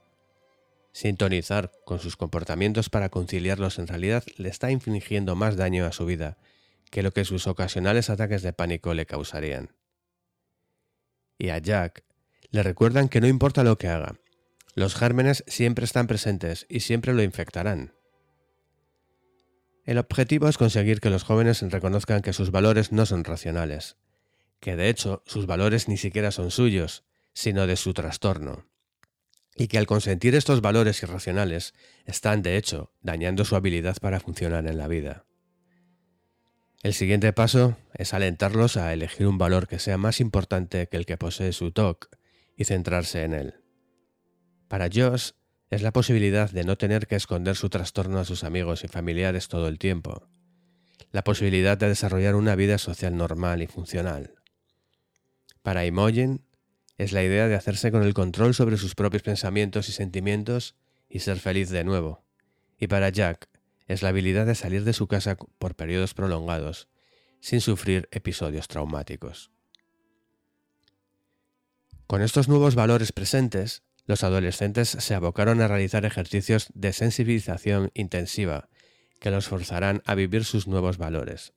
sintonizar 0.92 1.72
con 1.86 2.00
sus 2.00 2.18
comportamientos 2.18 2.90
para 2.90 3.10
conciliarlos 3.10 3.80
en 3.80 3.88
realidad 3.88 4.24
le 4.36 4.50
está 4.50 4.72
infligiendo 4.72 5.36
más 5.36 5.56
daño 5.56 5.86
a 5.86 5.92
su 5.92 6.06
vida 6.06 6.38
que 6.92 7.04
lo 7.04 7.12
que 7.12 7.26
sus 7.26 7.48
ocasionales 7.48 8.10
ataques 8.10 8.42
de 8.42 8.54
pánico 8.54 8.94
le 8.94 9.06
causarían. 9.06 9.76
Y 11.38 11.50
a 11.50 11.60
Jack 11.60 12.04
le 12.50 12.64
recuerdan 12.64 13.10
que 13.10 13.22
no 13.22 13.28
importa 13.28 13.64
lo 13.64 13.78
que 13.78 13.88
haga, 13.88 14.20
los 14.74 14.96
gérmenes 14.96 15.44
siempre 15.48 15.86
están 15.86 16.08
presentes 16.08 16.66
y 16.70 16.82
siempre 16.82 17.14
lo 17.14 17.24
infectarán. 17.24 17.97
El 19.88 20.00
objetivo 20.00 20.50
es 20.50 20.58
conseguir 20.58 21.00
que 21.00 21.10
los 21.10 21.24
jóvenes 21.24 21.62
reconozcan 21.62 22.22
que 22.22 22.34
sus 22.34 22.52
valores 22.52 22.92
no 22.92 23.06
son 23.06 23.24
racionales, 23.24 23.96
que 24.60 24.76
de 24.76 24.90
hecho 24.90 25.24
sus 25.26 25.46
valores 25.46 25.88
ni 25.88 25.96
siquiera 25.96 26.32
son 26.32 26.52
suyos, 26.52 27.06
sino 27.32 27.68
de 27.68 27.78
su 27.78 27.94
trastorno. 27.94 28.68
Y 29.56 29.70
que 29.70 29.78
al 29.78 29.88
consentir 29.88 30.36
estos 30.36 30.60
valores 30.60 31.02
irracionales, 31.04 31.74
están, 32.04 32.42
de 32.42 32.58
hecho, 32.58 32.92
dañando 33.02 33.46
su 33.46 33.56
habilidad 33.56 33.96
para 34.02 34.20
funcionar 34.20 34.68
en 34.68 34.78
la 34.78 34.90
vida. 34.90 35.26
El 36.84 36.94
siguiente 36.94 37.32
paso 37.32 37.78
es 37.94 38.14
alentarlos 38.14 38.76
a 38.76 38.92
elegir 38.92 39.26
un 39.26 39.38
valor 39.38 39.70
que 39.70 39.80
sea 39.80 39.98
más 39.98 40.20
importante 40.20 40.88
que 40.88 40.98
el 40.98 41.06
que 41.06 41.16
posee 41.16 41.54
su 41.54 41.72
TOC 41.72 42.10
y 42.58 42.66
centrarse 42.66 43.24
en 43.24 43.34
él. 43.34 43.56
Para 44.68 44.90
Josh 44.94 45.32
es 45.70 45.82
la 45.82 45.92
posibilidad 45.92 46.50
de 46.50 46.64
no 46.64 46.78
tener 46.78 47.08
que 47.08 47.16
esconder 47.16 47.56
su 47.56 47.70
trastorno 47.70 48.20
a 48.20 48.26
sus 48.26 48.44
amigos 48.44 48.84
y 48.84 48.88
familiares 48.88 49.48
todo 49.48 49.68
el 49.68 49.80
tiempo, 49.80 50.28
la 51.12 51.24
posibilidad 51.24 51.78
de 51.78 51.90
desarrollar 51.90 52.36
una 52.36 52.56
vida 52.56 52.78
social 52.78 53.16
normal 53.16 53.62
y 53.62 53.68
funcional. 53.68 54.36
Para 55.62 55.86
Imogen 55.86 56.46
es 56.98 57.12
la 57.12 57.24
idea 57.24 57.48
de 57.48 57.56
hacerse 57.56 57.92
con 57.92 58.04
el 58.04 58.14
control 58.14 58.54
sobre 58.54 58.78
sus 58.78 58.96
propios 58.96 59.24
pensamientos 59.24 59.90
y 59.90 59.92
sentimientos 59.92 60.76
y 61.10 61.20
ser 61.20 61.40
feliz 61.40 61.70
de 61.70 61.84
nuevo. 61.84 62.24
Y 62.80 62.88
para 62.88 63.10
Jack 63.10 63.50
es 63.88 64.02
la 64.02 64.10
habilidad 64.10 64.46
de 64.46 64.56
salir 64.56 64.84
de 64.84 64.94
su 64.94 65.08
casa 65.08 65.38
por 65.58 65.76
periodos 65.76 66.14
prolongados, 66.14 66.88
sin 67.40 67.62
sufrir 67.62 68.08
episodios 68.12 68.68
traumáticos. 68.68 69.52
Con 72.08 72.22
estos 72.22 72.48
nuevos 72.48 72.76
valores 72.76 73.12
presentes, 73.12 73.84
los 74.08 74.24
adolescentes 74.24 74.90
se 74.90 75.14
abocaron 75.14 75.62
a 75.62 75.68
realizar 75.68 76.06
ejercicios 76.06 76.70
de 76.74 76.94
sensibilización 76.94 77.92
intensiva 77.94 78.70
que 79.20 79.32
los 79.32 79.48
forzarán 79.48 80.02
a 80.06 80.16
vivir 80.16 80.46
sus 80.46 80.68
nuevos 80.68 80.98
valores. 80.98 81.54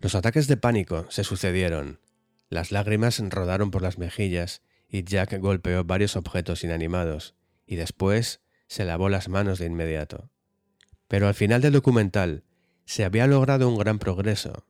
Los 0.00 0.14
ataques 0.14 0.48
de 0.48 0.56
pánico 0.56 1.06
se 1.10 1.22
sucedieron, 1.22 2.00
las 2.48 2.72
lágrimas 2.72 3.20
rodaron 3.30 3.70
por 3.70 3.82
las 3.82 3.98
mejillas 3.98 4.62
y 4.88 5.04
Jack 5.04 5.38
golpeó 5.38 5.84
varios 5.84 6.16
objetos 6.16 6.64
inanimados 6.64 7.34
y 7.66 7.76
después 7.76 8.40
se 8.66 8.84
lavó 8.84 9.08
las 9.08 9.28
manos 9.28 9.58
de 9.58 9.66
inmediato. 9.66 10.30
Pero 11.08 11.28
al 11.28 11.34
final 11.34 11.60
del 11.60 11.72
documental 11.74 12.44
se 12.86 13.04
había 13.04 13.26
logrado 13.26 13.68
un 13.68 13.78
gran 13.78 13.98
progreso. 13.98 14.66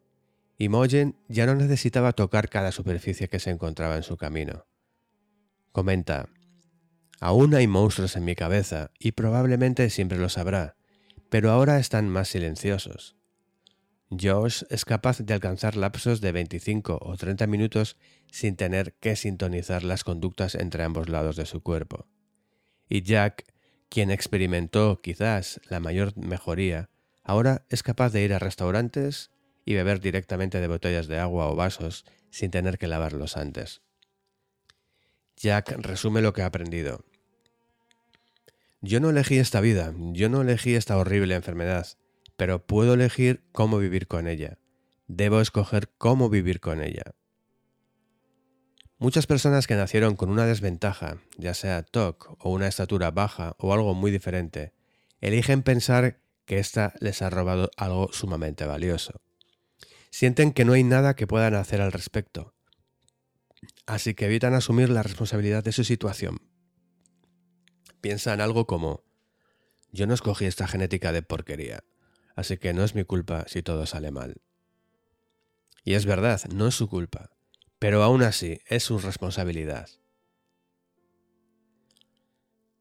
Imogen 0.59 1.17
ya 1.29 1.47
no 1.47 1.55
necesitaba 1.55 2.13
tocar 2.13 2.49
cada 2.49 2.73
superficie 2.73 3.29
que 3.29 3.39
se 3.39 3.51
encontraba 3.51 3.97
en 3.97 4.03
su 4.03 4.17
camino. 4.17 4.67
Comenta, 5.75 6.29
Aún 7.19 7.53
hay 7.53 7.67
monstruos 7.67 8.15
en 8.15 8.25
mi 8.25 8.37
cabeza 8.37 8.93
y 8.97 9.11
probablemente 9.11 9.91
siempre 9.91 10.19
los 10.19 10.39
habrá, 10.39 10.77
pero 11.31 11.51
ahora 11.51 11.81
están 11.81 12.09
más 12.09 12.29
silenciosos. 12.29 13.17
Josh 14.09 14.63
es 14.71 14.85
capaz 14.85 15.19
de 15.19 15.35
alcanzar 15.35 15.75
lapsos 15.75 16.21
de 16.21 16.31
25 16.31 17.01
o 17.03 17.17
30 17.17 17.49
minutos 17.49 17.97
sin 18.31 18.55
tener 18.55 18.95
que 19.01 19.17
sintonizar 19.17 19.83
las 19.83 20.05
conductas 20.05 20.55
entre 20.55 20.85
ambos 20.85 21.09
lados 21.09 21.35
de 21.35 21.45
su 21.45 21.61
cuerpo. 21.61 22.07
Y 22.89 23.03
Jack, 23.03 23.45
quien 23.89 24.13
experimentó 24.13 25.01
quizás 25.03 25.61
la 25.69 25.81
mayor 25.81 26.17
mejoría, 26.17 26.89
ahora 27.25 27.67
es 27.69 27.83
capaz 27.83 28.13
de 28.13 28.23
ir 28.23 28.33
a 28.33 28.39
restaurantes 28.39 29.33
y 29.65 29.75
beber 29.75 29.99
directamente 29.99 30.61
de 30.61 30.69
botellas 30.69 31.09
de 31.09 31.19
agua 31.19 31.49
o 31.49 31.57
vasos 31.57 32.05
sin 32.31 32.53
tener 32.53 32.79
que 32.79 32.87
lavarlos 32.87 33.37
antes. 33.37 33.84
Jack 35.45 35.73
resume 35.77 36.23
lo 36.23 36.33
que 36.33 36.41
ha 36.41 36.47
aprendido. 36.47 37.05
Yo 38.81 38.99
no 38.99 39.11
elegí 39.11 39.37
esta 39.37 39.61
vida, 39.61 39.93
yo 40.13 40.31
no 40.31 40.41
elegí 40.41 40.75
esta 40.75 40.97
horrible 40.97 41.35
enfermedad, 41.35 41.87
pero 42.39 42.65
puedo 42.65 42.95
elegir 42.95 43.45
cómo 43.53 43.77
vivir 43.77 44.07
con 44.07 44.27
ella. 44.27 44.57
Debo 45.07 45.43
escoger 45.43 45.91
cómo 45.99 46.31
vivir 46.31 46.61
con 46.61 46.81
ella. 46.81 47.15
Muchas 48.97 49.27
personas 49.27 49.67
que 49.67 49.75
nacieron 49.75 50.17
con 50.17 50.31
una 50.31 50.47
desventaja, 50.47 51.19
ya 51.37 51.53
sea 51.53 51.83
TOC 51.83 52.39
o 52.43 52.51
una 52.51 52.67
estatura 52.67 53.11
baja 53.11 53.55
o 53.59 53.75
algo 53.75 53.93
muy 53.93 54.11
diferente, 54.11 54.73
eligen 55.21 55.63
pensar 55.63 56.21
que 56.47 56.59
ésta 56.59 56.95
les 57.01 57.21
ha 57.21 57.29
robado 57.29 57.71
algo 57.77 58.09
sumamente 58.15 58.65
valioso. 58.65 59.21
Sienten 60.09 60.53
que 60.55 60.65
no 60.65 60.73
hay 60.73 60.85
nada 60.85 61.17
que 61.17 61.27
puedan 61.27 61.55
hacer 61.55 61.83
al 61.83 61.93
respecto, 61.93 62.54
así 63.87 64.15
que 64.15 64.27
evitan 64.27 64.55
asumir 64.55 64.91
la 64.91 65.03
responsabilidad 65.03 65.65
de 65.65 65.73
su 65.73 65.85
situación. 65.85 66.41
Piensan 68.01 68.41
algo 68.41 68.67
como, 68.67 69.03
yo 69.93 70.07
no 70.07 70.15
escogí 70.15 70.45
esta 70.45 70.67
genética 70.67 71.13
de 71.13 71.23
porquería, 71.23 71.85
así 72.37 72.59
que 72.59 72.75
no 72.75 72.85
es 72.85 72.95
mi 72.95 73.05
culpa 73.05 73.45
si 73.47 73.63
todo 73.63 73.87
sale 73.87 74.11
mal. 74.11 74.43
Y 75.85 75.95
es 75.95 76.07
verdad, 76.07 76.41
no 76.53 76.67
es 76.67 76.75
su 76.75 76.89
culpa, 76.89 77.31
pero 77.79 78.03
aún 78.03 78.23
así 78.23 78.61
es 78.67 78.83
su 78.83 78.99
responsabilidad. 78.99 79.89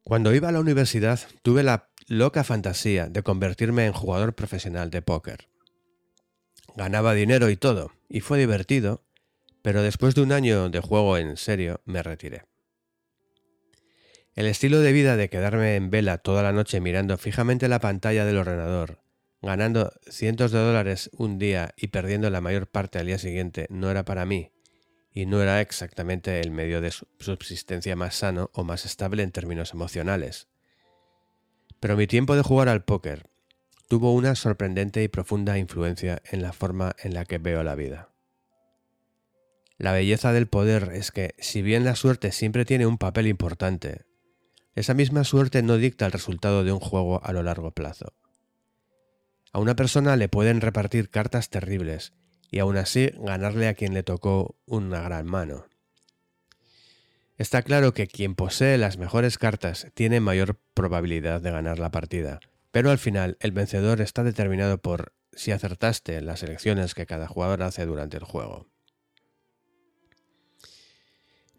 Cuando 0.04 0.34
iba 0.34 0.50
a 0.50 0.52
la 0.52 0.60
universidad 0.60 1.20
tuve 1.42 1.64
la 1.64 1.90
loca 2.08 2.44
fantasía 2.44 3.08
de 3.08 3.24
convertirme 3.24 3.86
en 3.86 3.94
jugador 3.94 4.36
profesional 4.36 4.90
de 4.90 5.02
póker. 5.02 5.50
Ganaba 6.76 7.14
dinero 7.14 7.50
y 7.50 7.56
todo, 7.56 7.92
y 8.10 8.20
fue 8.20 8.40
divertido, 8.40 9.04
pero 9.64 9.82
después 9.82 10.14
de 10.14 10.22
un 10.22 10.32
año 10.32 10.70
de 10.70 10.80
juego 10.80 11.18
en 11.18 11.36
serio 11.36 11.82
me 11.86 12.04
retiré. 12.04 12.44
El 14.36 14.46
estilo 14.46 14.80
de 14.80 14.92
vida 14.92 15.18
de 15.18 15.30
quedarme 15.30 15.76
en 15.76 15.90
vela 15.90 16.20
toda 16.20 16.44
la 16.44 16.54
noche 16.54 16.80
mirando 16.80 17.18
fijamente 17.18 17.68
la 17.68 17.80
pantalla 17.80 18.26
del 18.26 18.38
ordenador 18.38 19.04
ganando 19.44 19.92
cientos 20.10 20.52
de 20.52 20.60
dólares 20.60 21.12
un 21.18 21.38
día 21.38 21.74
y 21.76 21.88
perdiendo 21.88 22.30
la 22.30 22.42
mayor 22.42 22.68
parte 22.68 22.98
al 22.98 23.08
día 23.08 23.20
siguiente 23.20 23.68
no 23.70 23.92
era 23.92 24.06
para 24.06 24.26
mí, 24.26 24.54
y 25.12 25.26
no 25.26 25.42
era 25.42 25.60
exactamente 25.60 26.40
el 26.40 26.50
medio 26.50 26.80
de 26.80 26.92
subsistencia 26.92 27.96
más 27.96 28.16
sano 28.16 28.50
o 28.54 28.64
más 28.64 28.86
estable 28.86 29.22
en 29.22 29.32
términos 29.32 29.74
emocionales. 29.74 30.48
Pero 31.82 31.98
mi 31.98 32.08
tiempo 32.08 32.38
de 32.38 32.42
jugar 32.42 32.70
al 32.70 32.86
póker 32.86 33.30
tuvo 33.90 34.14
una 34.14 34.34
sorprendente 34.34 35.04
y 35.04 35.10
profunda 35.10 35.58
influencia 35.58 36.22
en 36.32 36.42
la 36.42 36.54
forma 36.54 36.96
en 37.04 37.14
la 37.14 37.26
que 37.26 37.38
veo 37.38 37.64
la 37.64 37.76
vida. 37.76 38.13
La 39.84 39.92
belleza 39.92 40.32
del 40.32 40.48
poder 40.48 40.92
es 40.94 41.12
que, 41.12 41.36
si 41.40 41.62
bien 41.62 41.84
la 41.84 41.98
suerte 41.98 42.32
siempre 42.32 42.64
tiene 42.64 42.86
un 42.86 42.98
papel 42.98 43.28
importante, 43.28 44.06
esa 44.76 44.94
misma 44.94 45.26
suerte 45.26 45.62
no 45.62 45.76
dicta 45.76 46.06
el 46.06 46.14
resultado 46.14 46.64
de 46.64 46.72
un 46.72 46.80
juego 46.80 47.22
a 47.22 47.34
lo 47.34 47.44
largo 47.44 47.72
plazo. 47.72 48.14
A 49.52 49.60
una 49.60 49.76
persona 49.76 50.16
le 50.16 50.30
pueden 50.30 50.62
repartir 50.62 51.10
cartas 51.10 51.50
terribles 51.50 52.14
y 52.50 52.60
aún 52.60 52.78
así 52.78 53.12
ganarle 53.18 53.68
a 53.68 53.74
quien 53.74 53.94
le 53.94 54.04
tocó 54.04 54.56
una 54.66 55.02
gran 55.02 55.26
mano. 55.26 55.66
Está 57.38 57.62
claro 57.62 57.94
que 57.94 58.08
quien 58.08 58.36
posee 58.36 58.78
las 58.78 58.98
mejores 58.98 59.38
cartas 59.38 59.88
tiene 59.96 60.22
mayor 60.22 60.58
probabilidad 60.74 61.42
de 61.42 61.52
ganar 61.52 61.80
la 61.80 61.92
partida, 61.92 62.40
pero 62.72 62.90
al 62.90 63.00
final 63.00 63.36
el 63.42 63.52
vencedor 63.52 64.00
está 64.00 64.24
determinado 64.24 64.78
por 64.78 65.12
si 65.34 65.52
acertaste 65.52 66.22
las 66.22 66.42
elecciones 66.42 66.96
que 66.96 67.06
cada 67.06 67.28
jugador 67.28 67.64
hace 67.64 67.86
durante 67.86 68.16
el 68.16 68.24
juego. 68.24 68.72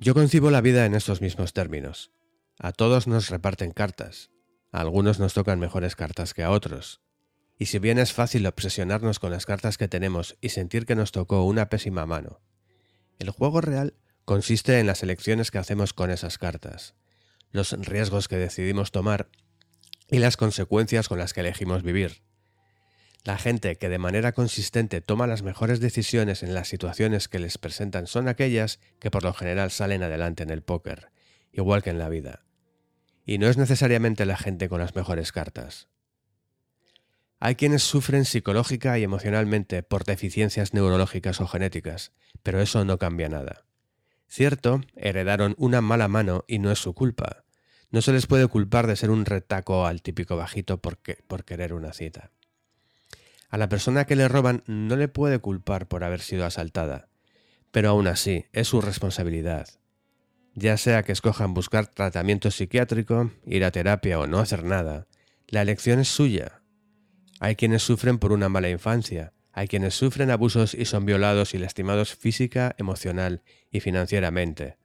Yo 0.04 0.12
concibo 0.12 0.50
la 0.50 0.60
vida 0.60 0.84
en 0.84 0.94
estos 0.94 1.22
mismos 1.22 1.54
términos. 1.54 2.12
A 2.58 2.72
todos 2.72 3.06
nos 3.06 3.30
reparten 3.30 3.70
cartas, 3.70 4.30
a 4.70 4.82
algunos 4.82 5.18
nos 5.18 5.32
tocan 5.32 5.58
mejores 5.58 5.96
cartas 5.96 6.34
que 6.34 6.42
a 6.42 6.50
otros, 6.50 7.00
y 7.58 7.64
si 7.66 7.78
bien 7.78 7.98
es 7.98 8.12
fácil 8.12 8.46
obsesionarnos 8.46 9.18
con 9.18 9.30
las 9.30 9.46
cartas 9.46 9.78
que 9.78 9.88
tenemos 9.88 10.36
y 10.42 10.50
sentir 10.50 10.84
que 10.84 10.94
nos 10.94 11.10
tocó 11.10 11.46
una 11.46 11.70
pésima 11.70 12.04
mano, 12.04 12.42
el 13.18 13.30
juego 13.30 13.62
real 13.62 13.94
consiste 14.26 14.78
en 14.78 14.86
las 14.86 15.02
elecciones 15.02 15.50
que 15.50 15.56
hacemos 15.56 15.94
con 15.94 16.10
esas 16.10 16.36
cartas, 16.36 16.94
los 17.50 17.72
riesgos 17.72 18.28
que 18.28 18.36
decidimos 18.36 18.92
tomar 18.92 19.30
y 20.10 20.18
las 20.18 20.36
consecuencias 20.36 21.08
con 21.08 21.18
las 21.18 21.32
que 21.32 21.40
elegimos 21.40 21.82
vivir. 21.82 22.20
La 23.24 23.38
gente 23.38 23.76
que 23.76 23.88
de 23.88 23.98
manera 23.98 24.32
consistente 24.32 25.00
toma 25.00 25.26
las 25.26 25.42
mejores 25.42 25.80
decisiones 25.80 26.42
en 26.42 26.52
las 26.52 26.68
situaciones 26.68 27.26
que 27.26 27.38
les 27.38 27.56
presentan 27.56 28.06
son 28.06 28.28
aquellas 28.28 28.80
que 29.00 29.10
por 29.10 29.24
lo 29.24 29.32
general 29.32 29.70
salen 29.70 30.02
adelante 30.02 30.42
en 30.42 30.50
el 30.50 30.62
póker, 30.62 31.08
igual 31.50 31.82
que 31.82 31.90
en 31.90 31.98
la 31.98 32.10
vida. 32.10 32.44
Y 33.24 33.38
no 33.38 33.48
es 33.48 33.56
necesariamente 33.56 34.26
la 34.26 34.36
gente 34.36 34.68
con 34.68 34.78
las 34.78 34.94
mejores 34.94 35.32
cartas. 35.32 35.88
Hay 37.40 37.56
quienes 37.56 37.82
sufren 37.82 38.26
psicológica 38.26 38.98
y 38.98 39.02
emocionalmente 39.02 39.82
por 39.82 40.04
deficiencias 40.04 40.74
neurológicas 40.74 41.40
o 41.40 41.46
genéticas, 41.46 42.12
pero 42.42 42.60
eso 42.60 42.84
no 42.84 42.98
cambia 42.98 43.30
nada. 43.30 43.64
Cierto, 44.28 44.82
heredaron 44.96 45.54
una 45.58 45.80
mala 45.80 46.08
mano 46.08 46.44
y 46.46 46.58
no 46.58 46.70
es 46.70 46.78
su 46.78 46.94
culpa. 46.94 47.44
No 47.90 48.02
se 48.02 48.12
les 48.12 48.26
puede 48.26 48.48
culpar 48.48 48.86
de 48.86 48.96
ser 48.96 49.10
un 49.10 49.24
retaco 49.24 49.86
al 49.86 50.02
típico 50.02 50.36
bajito 50.36 50.78
por, 50.78 50.98
querer 51.44 51.72
una 51.72 51.92
cita. 51.92 52.32
A 53.54 53.56
la 53.56 53.68
persona 53.68 54.04
que 54.04 54.16
le 54.16 54.26
roban 54.26 54.64
no 54.66 54.96
le 54.96 55.06
puede 55.06 55.38
culpar 55.38 55.86
por 55.86 56.02
haber 56.02 56.20
sido 56.20 56.44
asaltada, 56.44 57.06
pero 57.70 57.88
aún 57.88 58.08
así 58.08 58.46
es 58.52 58.66
su 58.66 58.80
responsabilidad. 58.80 59.68
Ya 60.56 60.76
sea 60.76 61.04
que 61.04 61.12
escojan 61.12 61.54
buscar 61.54 61.86
tratamiento 61.86 62.50
psiquiátrico, 62.50 63.30
ir 63.46 63.64
a 63.64 63.70
terapia 63.70 64.18
o 64.18 64.26
no 64.26 64.40
hacer 64.40 64.64
nada, 64.64 65.06
la 65.46 65.62
elección 65.62 66.00
es 66.00 66.08
suya, 66.08 66.62
hay 67.38 67.54
quienes 67.54 67.84
sufren 67.84 68.18
por 68.18 68.32
una 68.32 68.48
mala 68.48 68.70
infancia, 68.70 69.32
hay 69.52 69.68
quienes 69.68 69.94
sufren 69.94 70.32
abusos 70.32 70.74
y 70.74 70.84
son 70.84 71.06
violados 71.06 71.54
y 71.54 71.58
lastimados 71.58 72.16
física, 72.16 72.74
emocional 72.76 73.44
y 73.70 73.78
financieramente. 73.78 74.78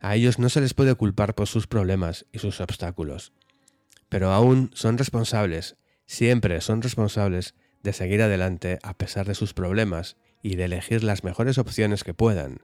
A 0.00 0.16
ellos 0.16 0.40
no 0.40 0.48
se 0.48 0.60
les 0.60 0.74
puede 0.74 0.96
culpar 0.96 1.36
por 1.36 1.46
sus 1.46 1.68
problemas 1.68 2.26
y 2.32 2.40
sus 2.40 2.60
obstáculos. 2.60 3.32
Pero 4.08 4.32
aún 4.32 4.72
son 4.74 4.98
responsables, 4.98 5.76
siempre 6.04 6.60
son 6.60 6.82
responsables 6.82 7.54
de 7.86 7.92
seguir 7.92 8.20
adelante 8.20 8.80
a 8.82 8.98
pesar 8.98 9.26
de 9.28 9.36
sus 9.36 9.54
problemas 9.54 10.16
y 10.42 10.56
de 10.56 10.64
elegir 10.64 11.04
las 11.04 11.22
mejores 11.22 11.56
opciones 11.56 12.02
que 12.02 12.14
puedan, 12.14 12.62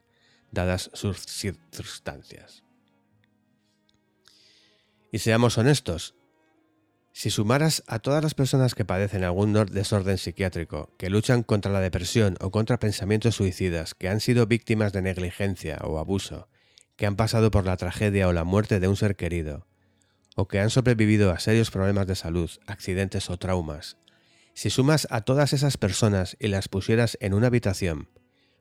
dadas 0.50 0.90
sus 0.94 1.24
circunstancias. 1.24 2.64
Y 5.12 5.20
seamos 5.20 5.58
honestos, 5.58 6.16
si 7.12 7.30
sumaras 7.30 7.84
a 7.86 8.00
todas 8.00 8.24
las 8.24 8.34
personas 8.34 8.74
que 8.74 8.84
padecen 8.84 9.22
algún 9.22 9.52
desorden 9.52 10.18
psiquiátrico, 10.18 10.90
que 10.98 11.08
luchan 11.08 11.44
contra 11.44 11.70
la 11.70 11.78
depresión 11.78 12.36
o 12.40 12.50
contra 12.50 12.80
pensamientos 12.80 13.36
suicidas, 13.36 13.94
que 13.94 14.08
han 14.08 14.18
sido 14.18 14.48
víctimas 14.48 14.92
de 14.92 15.02
negligencia 15.02 15.78
o 15.84 15.98
abuso, 15.98 16.48
que 16.96 17.06
han 17.06 17.14
pasado 17.14 17.52
por 17.52 17.64
la 17.64 17.76
tragedia 17.76 18.26
o 18.26 18.32
la 18.32 18.42
muerte 18.42 18.80
de 18.80 18.88
un 18.88 18.96
ser 18.96 19.14
querido, 19.14 19.68
o 20.34 20.48
que 20.48 20.58
han 20.58 20.70
sobrevivido 20.70 21.30
a 21.30 21.38
serios 21.38 21.70
problemas 21.70 22.08
de 22.08 22.16
salud, 22.16 22.50
accidentes 22.66 23.30
o 23.30 23.36
traumas, 23.36 23.98
si 24.54 24.70
sumas 24.70 25.06
a 25.10 25.22
todas 25.22 25.52
esas 25.52 25.76
personas 25.76 26.36
y 26.38 26.48
las 26.48 26.68
pusieras 26.68 27.16
en 27.20 27.34
una 27.34 27.48
habitación, 27.48 28.08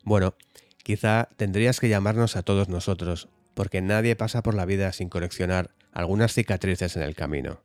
bueno, 0.03 0.35
quizá 0.83 1.29
tendrías 1.37 1.79
que 1.79 1.89
llamarnos 1.89 2.35
a 2.35 2.43
todos 2.43 2.69
nosotros, 2.69 3.29
porque 3.53 3.81
nadie 3.81 4.15
pasa 4.15 4.41
por 4.41 4.55
la 4.55 4.65
vida 4.65 4.91
sin 4.93 5.09
coleccionar 5.09 5.71
algunas 5.91 6.33
cicatrices 6.33 6.95
en 6.95 7.03
el 7.03 7.15
camino. 7.15 7.61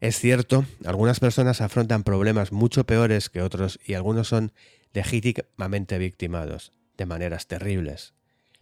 Es 0.00 0.18
cierto, 0.18 0.64
algunas 0.84 1.20
personas 1.20 1.60
afrontan 1.60 2.04
problemas 2.04 2.52
mucho 2.52 2.84
peores 2.84 3.28
que 3.28 3.42
otros 3.42 3.78
y 3.84 3.94
algunos 3.94 4.28
son 4.28 4.52
legítimamente 4.92 5.98
victimados, 5.98 6.72
de 6.96 7.06
maneras 7.06 7.46
terribles. 7.46 8.14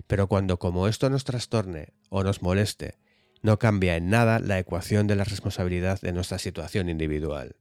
Pero 0.07 0.26
cuando 0.26 0.58
como 0.58 0.89
esto 0.89 1.10
nos 1.10 1.25
trastorne 1.25 1.92
o 2.08 2.25
nos 2.25 2.42
moleste, 2.42 2.99
no 3.42 3.58
cambia 3.58 3.97
en 3.97 4.10
nada 4.10 4.41
la 4.41 4.58
ecuación 4.58 5.07
de 5.07 5.17
la 5.17 5.25
responsabilidad 5.25 6.00
de 6.00 6.12
nuestra 6.12 6.39
situación 6.39 6.89
individual. 6.89 7.57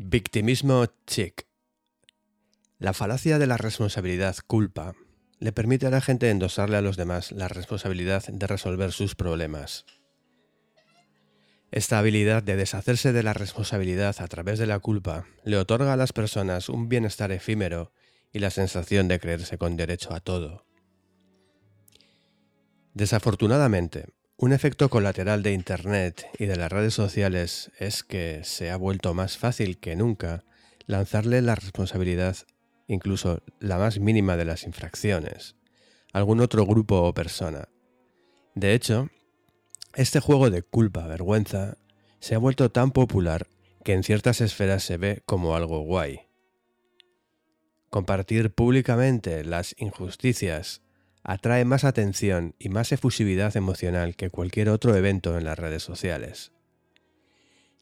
Victimismo 0.00 0.86
chic. 1.08 1.48
La 2.78 2.92
falacia 2.92 3.40
de 3.40 3.48
la 3.48 3.56
responsabilidad 3.56 4.36
culpa 4.46 4.94
le 5.40 5.50
permite 5.50 5.88
a 5.88 5.90
la 5.90 6.00
gente 6.00 6.30
endosarle 6.30 6.76
a 6.76 6.82
los 6.82 6.96
demás 6.96 7.32
la 7.32 7.48
responsabilidad 7.48 8.22
de 8.28 8.46
resolver 8.46 8.92
sus 8.92 9.16
problemas. 9.16 9.86
Esta 11.72 11.98
habilidad 11.98 12.44
de 12.44 12.54
deshacerse 12.54 13.12
de 13.12 13.24
la 13.24 13.34
responsabilidad 13.34 14.14
a 14.20 14.28
través 14.28 14.60
de 14.60 14.68
la 14.68 14.78
culpa 14.78 15.26
le 15.42 15.56
otorga 15.56 15.92
a 15.92 15.96
las 15.96 16.12
personas 16.12 16.68
un 16.68 16.88
bienestar 16.88 17.32
efímero 17.32 17.92
y 18.32 18.38
la 18.38 18.50
sensación 18.50 19.08
de 19.08 19.18
creerse 19.18 19.58
con 19.58 19.76
derecho 19.76 20.14
a 20.14 20.20
todo. 20.20 20.64
Desafortunadamente, 22.94 24.06
un 24.40 24.52
efecto 24.52 24.88
colateral 24.88 25.42
de 25.42 25.52
Internet 25.52 26.28
y 26.38 26.46
de 26.46 26.54
las 26.54 26.70
redes 26.70 26.94
sociales 26.94 27.72
es 27.80 28.04
que 28.04 28.42
se 28.44 28.70
ha 28.70 28.76
vuelto 28.76 29.12
más 29.12 29.36
fácil 29.36 29.78
que 29.78 29.96
nunca 29.96 30.44
lanzarle 30.86 31.42
la 31.42 31.56
responsabilidad 31.56 32.36
incluso 32.86 33.42
la 33.58 33.78
más 33.78 33.98
mínima 33.98 34.36
de 34.36 34.44
las 34.44 34.62
infracciones, 34.62 35.56
algún 36.12 36.40
otro 36.40 36.64
grupo 36.64 37.02
o 37.02 37.12
persona. 37.12 37.68
De 38.54 38.74
hecho, 38.74 39.08
este 39.94 40.20
juego 40.20 40.50
de 40.50 40.62
culpa-vergüenza 40.62 41.76
se 42.20 42.36
ha 42.36 42.38
vuelto 42.38 42.70
tan 42.70 42.92
popular 42.92 43.48
que 43.82 43.92
en 43.92 44.04
ciertas 44.04 44.40
esferas 44.40 44.84
se 44.84 44.98
ve 44.98 45.20
como 45.26 45.56
algo 45.56 45.80
guay. 45.80 46.28
Compartir 47.90 48.52
públicamente 48.52 49.44
las 49.44 49.74
injusticias 49.78 50.82
atrae 51.22 51.64
más 51.64 51.84
atención 51.84 52.54
y 52.58 52.68
más 52.68 52.92
efusividad 52.92 53.56
emocional 53.56 54.16
que 54.16 54.30
cualquier 54.30 54.68
otro 54.68 54.96
evento 54.96 55.36
en 55.36 55.44
las 55.44 55.58
redes 55.58 55.82
sociales 55.82 56.52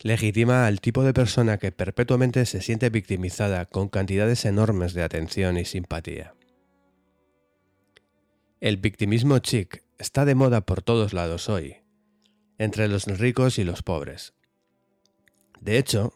legitima 0.02 0.66
al 0.66 0.80
tipo 0.80 1.02
de 1.02 1.14
persona 1.14 1.58
que 1.58 1.72
perpetuamente 1.72 2.44
se 2.46 2.60
siente 2.60 2.90
victimizada 2.90 3.66
con 3.66 3.88
cantidades 3.88 4.44
enormes 4.44 4.94
de 4.94 5.02
atención 5.02 5.56
y 5.56 5.64
simpatía. 5.64 6.34
El 8.60 8.76
victimismo 8.76 9.38
chic 9.38 9.82
está 9.98 10.24
de 10.24 10.34
moda 10.34 10.62
por 10.62 10.82
todos 10.82 11.12
lados 11.12 11.48
hoy, 11.48 11.78
entre 12.58 12.88
los 12.88 13.06
ricos 13.18 13.58
y 13.58 13.64
los 13.64 13.82
pobres. 13.82 14.34
De 15.60 15.78
hecho, 15.78 16.12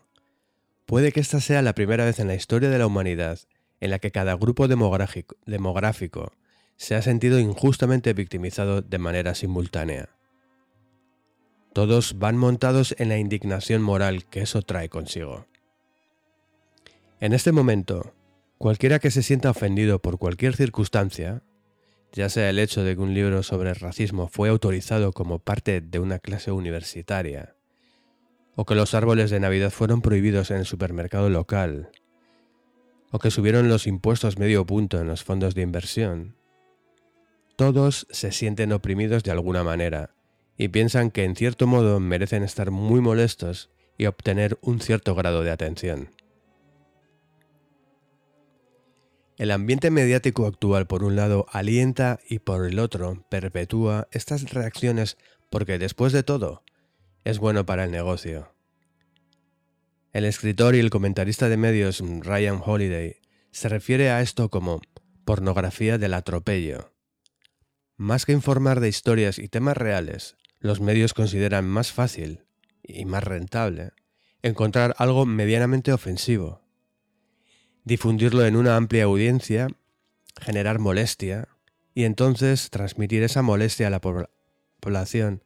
puede 0.87 1.13
que 1.13 1.21
esta 1.21 1.41
sea 1.41 1.63
la 1.63 1.75
primera 1.75 2.05
vez 2.05 2.19
en 2.19 2.29
la 2.29 2.35
historia 2.35 2.71
de 2.71 2.79
la 2.79 2.87
humanidad 2.87 3.41
en 3.81 3.91
la 3.91 3.99
que 3.99 4.11
cada 4.11 4.35
grupo 4.35 4.69
demográfico, 4.69 5.37
demográfico 5.47 6.33
se 6.81 6.95
ha 6.95 7.03
sentido 7.03 7.39
injustamente 7.39 8.15
victimizado 8.15 8.81
de 8.81 8.97
manera 8.97 9.35
simultánea. 9.35 10.09
Todos 11.75 12.19
van 12.19 12.39
montados 12.39 12.95
en 12.99 13.11
la 13.11 13.19
indignación 13.19 13.83
moral 13.83 14.25
que 14.25 14.41
eso 14.41 14.63
trae 14.63 14.89
consigo. 14.89 15.47
En 17.21 17.35
este 17.35 17.53
momento, 17.53 18.15
cualquiera 18.57 18.99
que 18.99 19.11
se 19.11 19.23
sienta 19.23 19.51
ofendido 19.51 20.01
por 20.01 20.17
cualquier 20.17 20.57
circunstancia, 20.57 21.43
ya 22.13 22.31
sea 22.31 22.49
el 22.49 22.59
hecho 22.59 22.83
de 22.83 22.97
que 22.97 23.03
un 23.03 23.13
libro 23.13 23.43
sobre 23.43 23.75
racismo 23.75 24.29
fue 24.29 24.49
autorizado 24.49 25.13
como 25.13 25.39
parte 25.39 25.83
de 25.83 25.99
una 25.99 26.19
clase 26.19 26.51
universitaria, 26.51 27.57
o 28.57 28.65
que 28.65 28.75
los 28.75 28.95
árboles 28.95 29.29
de 29.31 29.39
Navidad 29.39 29.71
fueron 29.71 30.01
prohibidos 30.01 30.51
en 30.51 30.57
el 30.57 30.65
supermercado 30.65 31.29
local, 31.29 31.91
o 33.11 33.19
que 33.19 33.31
subieron 33.31 33.69
los 33.69 33.87
impuestos 33.87 34.39
medio 34.39 34.65
punto 34.65 34.99
en 34.99 35.09
los 35.09 35.25
fondos 35.25 35.55
de 35.55 35.61
inversión, 35.61 36.40
todos 37.61 38.07
se 38.09 38.33
sienten 38.33 38.73
oprimidos 38.73 39.23
de 39.23 39.33
alguna 39.33 39.63
manera 39.63 40.15
y 40.57 40.69
piensan 40.69 41.11
que 41.11 41.25
en 41.25 41.37
cierto 41.37 41.67
modo 41.67 42.01
merecen 42.01 42.43
estar 42.43 42.71
muy 42.71 43.03
molestos 43.03 43.69
y 43.99 44.07
obtener 44.07 44.59
un 44.63 44.81
cierto 44.81 45.15
grado 45.15 45.43
de 45.43 45.51
atención. 45.51 46.09
El 49.37 49.51
ambiente 49.51 49.91
mediático 49.91 50.47
actual 50.47 50.87
por 50.87 51.05
un 51.05 51.17
lado 51.17 51.45
alienta 51.53 52.19
y 52.27 52.39
por 52.39 52.65
el 52.65 52.79
otro 52.79 53.27
perpetúa 53.29 54.09
estas 54.11 54.55
reacciones 54.55 55.19
porque 55.51 55.79
después 55.79 56.15
de 56.15 56.23
todo 56.23 56.63
es 57.25 57.39
bueno 57.39 57.67
para 57.67 57.85
el 57.85 57.91
negocio. 57.91 58.55
El 60.15 60.25
escritor 60.25 60.77
y 60.77 60.79
el 60.79 60.89
comentarista 60.89 61.51
de 61.51 61.59
medios 61.59 62.03
Ryan 62.21 62.63
Holiday 62.65 63.17
se 63.51 63.69
refiere 63.69 64.09
a 64.09 64.23
esto 64.23 64.49
como 64.49 64.81
pornografía 65.27 65.99
del 65.99 66.15
atropello. 66.15 66.95
Más 68.01 68.25
que 68.25 68.33
informar 68.33 68.81
de 68.81 68.89
historias 68.89 69.39
y 69.39 69.49
temas 69.49 69.77
reales, 69.77 70.35
los 70.59 70.81
medios 70.81 71.13
consideran 71.13 71.69
más 71.69 71.93
fácil 71.93 72.47
y 72.83 73.05
más 73.05 73.23
rentable 73.25 73.91
encontrar 74.41 74.95
algo 74.97 75.27
medianamente 75.27 75.93
ofensivo, 75.93 76.63
difundirlo 77.85 78.47
en 78.47 78.57
una 78.57 78.77
amplia 78.77 79.05
audiencia, 79.05 79.69
generar 80.41 80.79
molestia 80.79 81.49
y 81.93 82.05
entonces 82.05 82.71
transmitir 82.71 83.23
esa 83.23 83.43
molestia 83.43 83.89
a 83.89 83.91
la 83.91 84.01
población 84.01 85.45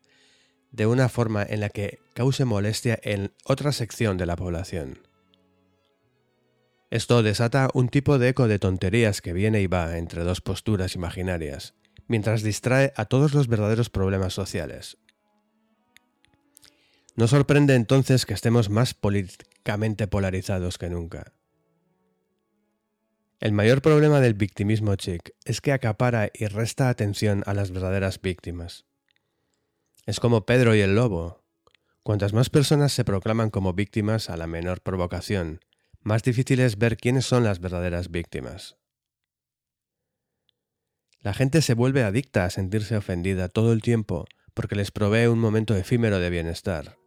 de 0.70 0.86
una 0.86 1.08
forma 1.08 1.42
en 1.42 1.58
la 1.58 1.70
que 1.70 1.98
cause 2.14 2.44
molestia 2.44 3.00
en 3.02 3.32
otra 3.44 3.72
sección 3.72 4.16
de 4.16 4.26
la 4.26 4.36
población. 4.36 5.00
Esto 6.92 7.24
desata 7.24 7.68
un 7.74 7.88
tipo 7.88 8.20
de 8.20 8.28
eco 8.28 8.46
de 8.46 8.60
tonterías 8.60 9.20
que 9.22 9.32
viene 9.32 9.60
y 9.60 9.66
va 9.66 9.98
entre 9.98 10.22
dos 10.22 10.40
posturas 10.40 10.94
imaginarias, 10.94 11.74
mientras 12.06 12.42
distrae 12.42 12.92
a 12.96 13.04
todos 13.06 13.34
los 13.34 13.48
verdaderos 13.48 13.90
problemas 13.90 14.34
sociales. 14.34 14.98
No 17.16 17.28
sorprende 17.28 17.74
entonces 17.74 18.26
que 18.26 18.34
estemos 18.34 18.70
más 18.70 18.94
políticamente 18.94 20.06
polarizados 20.06 20.78
que 20.78 20.90
nunca. 20.90 21.32
El 23.40 23.52
mayor 23.52 23.82
problema 23.82 24.20
del 24.20 24.34
victimismo 24.34 24.96
chic 24.96 25.34
es 25.44 25.60
que 25.60 25.72
acapara 25.72 26.30
y 26.32 26.46
resta 26.46 26.88
atención 26.88 27.42
a 27.46 27.54
las 27.54 27.70
verdaderas 27.70 28.20
víctimas. 28.20 28.84
Es 30.06 30.18
como 30.18 30.46
Pedro 30.46 30.74
y 30.74 30.80
el 30.80 30.94
lobo. 30.94 31.44
Cuantas 32.02 32.32
más 32.32 32.50
personas 32.50 32.92
se 32.92 33.04
proclaman 33.04 33.50
como 33.50 33.72
víctimas 33.72 34.28
a 34.28 34.36
la 34.36 34.46
menor 34.46 34.80
provocación, 34.80 35.60
más 36.02 36.22
difícil 36.22 36.60
es 36.60 36.78
ver 36.78 36.96
quiénes 36.96 37.24
son 37.24 37.44
las 37.44 37.60
verdaderas 37.60 38.10
víctimas. 38.10 38.76
La 41.24 41.32
gente 41.32 41.62
se 41.62 41.72
vuelve 41.72 42.02
adicta 42.02 42.44
a 42.44 42.50
sentirse 42.50 42.98
ofendida 42.98 43.48
todo 43.48 43.72
el 43.72 43.80
tiempo 43.80 44.26
porque 44.52 44.76
les 44.76 44.90
provee 44.90 45.26
un 45.26 45.38
momento 45.38 45.74
efímero 45.74 46.18
de 46.18 46.28
bienestar. 46.28 46.98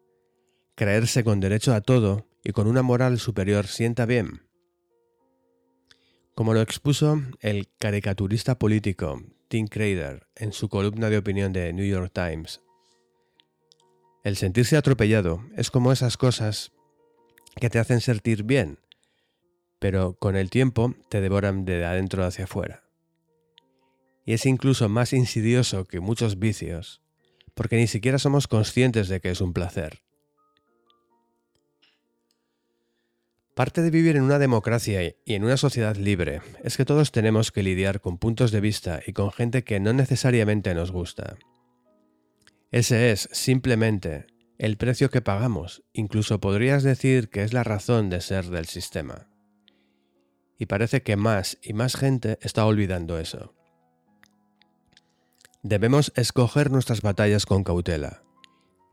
Creerse 0.73 1.23
con 1.23 1.39
derecho 1.39 1.71
a 1.71 1.81
todo 1.81 2.25
y 2.43 2.51
con 2.51 2.65
una 2.65 2.81
moral 2.81 3.19
superior 3.19 3.67
sienta 3.67 4.07
bien. 4.07 4.41
Como 6.33 6.55
lo 6.55 6.61
expuso 6.61 7.21
el 7.41 7.69
caricaturista 7.77 8.57
político 8.57 9.21
Tim 9.49 9.67
Crader 9.67 10.25
en 10.35 10.51
su 10.51 10.67
columna 10.67 11.11
de 11.11 11.19
opinión 11.19 11.53
de 11.53 11.71
New 11.71 11.85
York 11.85 12.11
Times, 12.11 12.61
el 14.23 14.35
sentirse 14.35 14.77
atropellado 14.77 15.43
es 15.55 15.69
como 15.69 15.91
esas 15.91 16.17
cosas 16.17 16.71
que 17.61 17.69
te 17.69 17.77
hacen 17.77 18.01
sentir 18.01 18.41
bien, 18.41 18.79
pero 19.77 20.15
con 20.15 20.35
el 20.35 20.49
tiempo 20.49 20.95
te 21.07 21.21
devoran 21.21 21.65
de 21.65 21.85
adentro 21.85 22.25
hacia 22.25 22.45
afuera 22.45 22.86
y 24.27 24.33
es 24.33 24.45
incluso 24.45 24.89
más 24.89 25.13
insidioso 25.13 25.85
que 25.85 26.01
muchos 26.01 26.37
vicios, 26.37 27.01
porque 27.55 27.77
ni 27.77 27.87
siquiera 27.87 28.19
somos 28.19 28.49
conscientes 28.49 29.07
de 29.07 29.21
que 29.21 29.29
es 29.29 29.39
un 29.39 29.53
placer. 29.53 30.01
Parte 33.55 33.81
de 33.81 33.89
vivir 33.89 34.17
en 34.17 34.23
una 34.23 34.37
democracia 34.37 35.01
y 35.01 35.33
en 35.33 35.45
una 35.45 35.55
sociedad 35.55 35.95
libre 35.95 36.41
es 36.61 36.75
que 36.75 36.83
todos 36.83 37.13
tenemos 37.13 37.53
que 37.53 37.63
lidiar 37.63 38.01
con 38.01 38.17
puntos 38.17 38.51
de 38.51 38.59
vista 38.59 38.99
y 39.07 39.13
con 39.13 39.31
gente 39.31 39.63
que 39.63 39.79
no 39.79 39.93
necesariamente 39.93 40.75
nos 40.75 40.91
gusta. 40.91 41.37
Ese 42.69 43.11
es, 43.11 43.29
simplemente, 43.31 44.27
el 44.57 44.75
precio 44.75 45.09
que 45.09 45.21
pagamos, 45.21 45.83
incluso 45.93 46.41
podrías 46.41 46.83
decir 46.83 47.29
que 47.29 47.43
es 47.43 47.53
la 47.53 47.63
razón 47.63 48.09
de 48.09 48.19
ser 48.19 48.47
del 48.47 48.65
sistema. 48.65 49.29
Y 50.59 50.65
parece 50.65 51.01
que 51.01 51.15
más 51.15 51.57
y 51.63 51.71
más 51.71 51.95
gente 51.95 52.37
está 52.41 52.65
olvidando 52.65 53.17
eso. 53.19 53.56
Debemos 55.69 56.13
escoger 56.15 56.71
nuestras 56.71 57.01
batallas 57.01 57.45
con 57.45 57.65
cautela, 57.65 58.23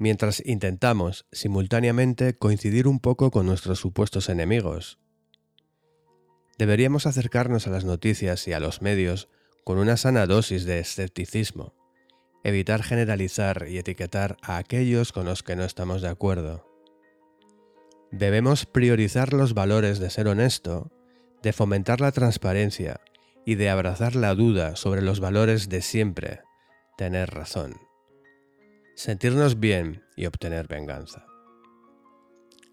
mientras 0.00 0.44
intentamos 0.44 1.24
simultáneamente 1.30 2.36
coincidir 2.36 2.88
un 2.88 2.98
poco 2.98 3.30
con 3.30 3.46
nuestros 3.46 3.78
supuestos 3.78 4.28
enemigos. 4.28 4.98
Deberíamos 6.58 7.06
acercarnos 7.06 7.68
a 7.68 7.70
las 7.70 7.84
noticias 7.84 8.48
y 8.48 8.54
a 8.54 8.58
los 8.58 8.82
medios 8.82 9.28
con 9.62 9.78
una 9.78 9.96
sana 9.96 10.26
dosis 10.26 10.64
de 10.64 10.80
escepticismo, 10.80 11.76
evitar 12.42 12.82
generalizar 12.82 13.66
y 13.68 13.78
etiquetar 13.78 14.36
a 14.42 14.56
aquellos 14.56 15.12
con 15.12 15.26
los 15.26 15.44
que 15.44 15.54
no 15.54 15.62
estamos 15.62 16.02
de 16.02 16.08
acuerdo. 16.08 16.68
Debemos 18.10 18.66
priorizar 18.66 19.32
los 19.32 19.54
valores 19.54 20.00
de 20.00 20.10
ser 20.10 20.26
honesto, 20.26 20.90
de 21.40 21.52
fomentar 21.52 22.00
la 22.00 22.10
transparencia 22.10 23.00
y 23.46 23.54
de 23.54 23.70
abrazar 23.70 24.16
la 24.16 24.34
duda 24.34 24.74
sobre 24.74 25.02
los 25.02 25.20
valores 25.20 25.68
de 25.68 25.80
siempre 25.80 26.40
tener 26.96 27.30
razón, 27.30 27.76
sentirnos 28.94 29.58
bien 29.60 30.04
y 30.16 30.26
obtener 30.26 30.68
venganza. 30.68 31.26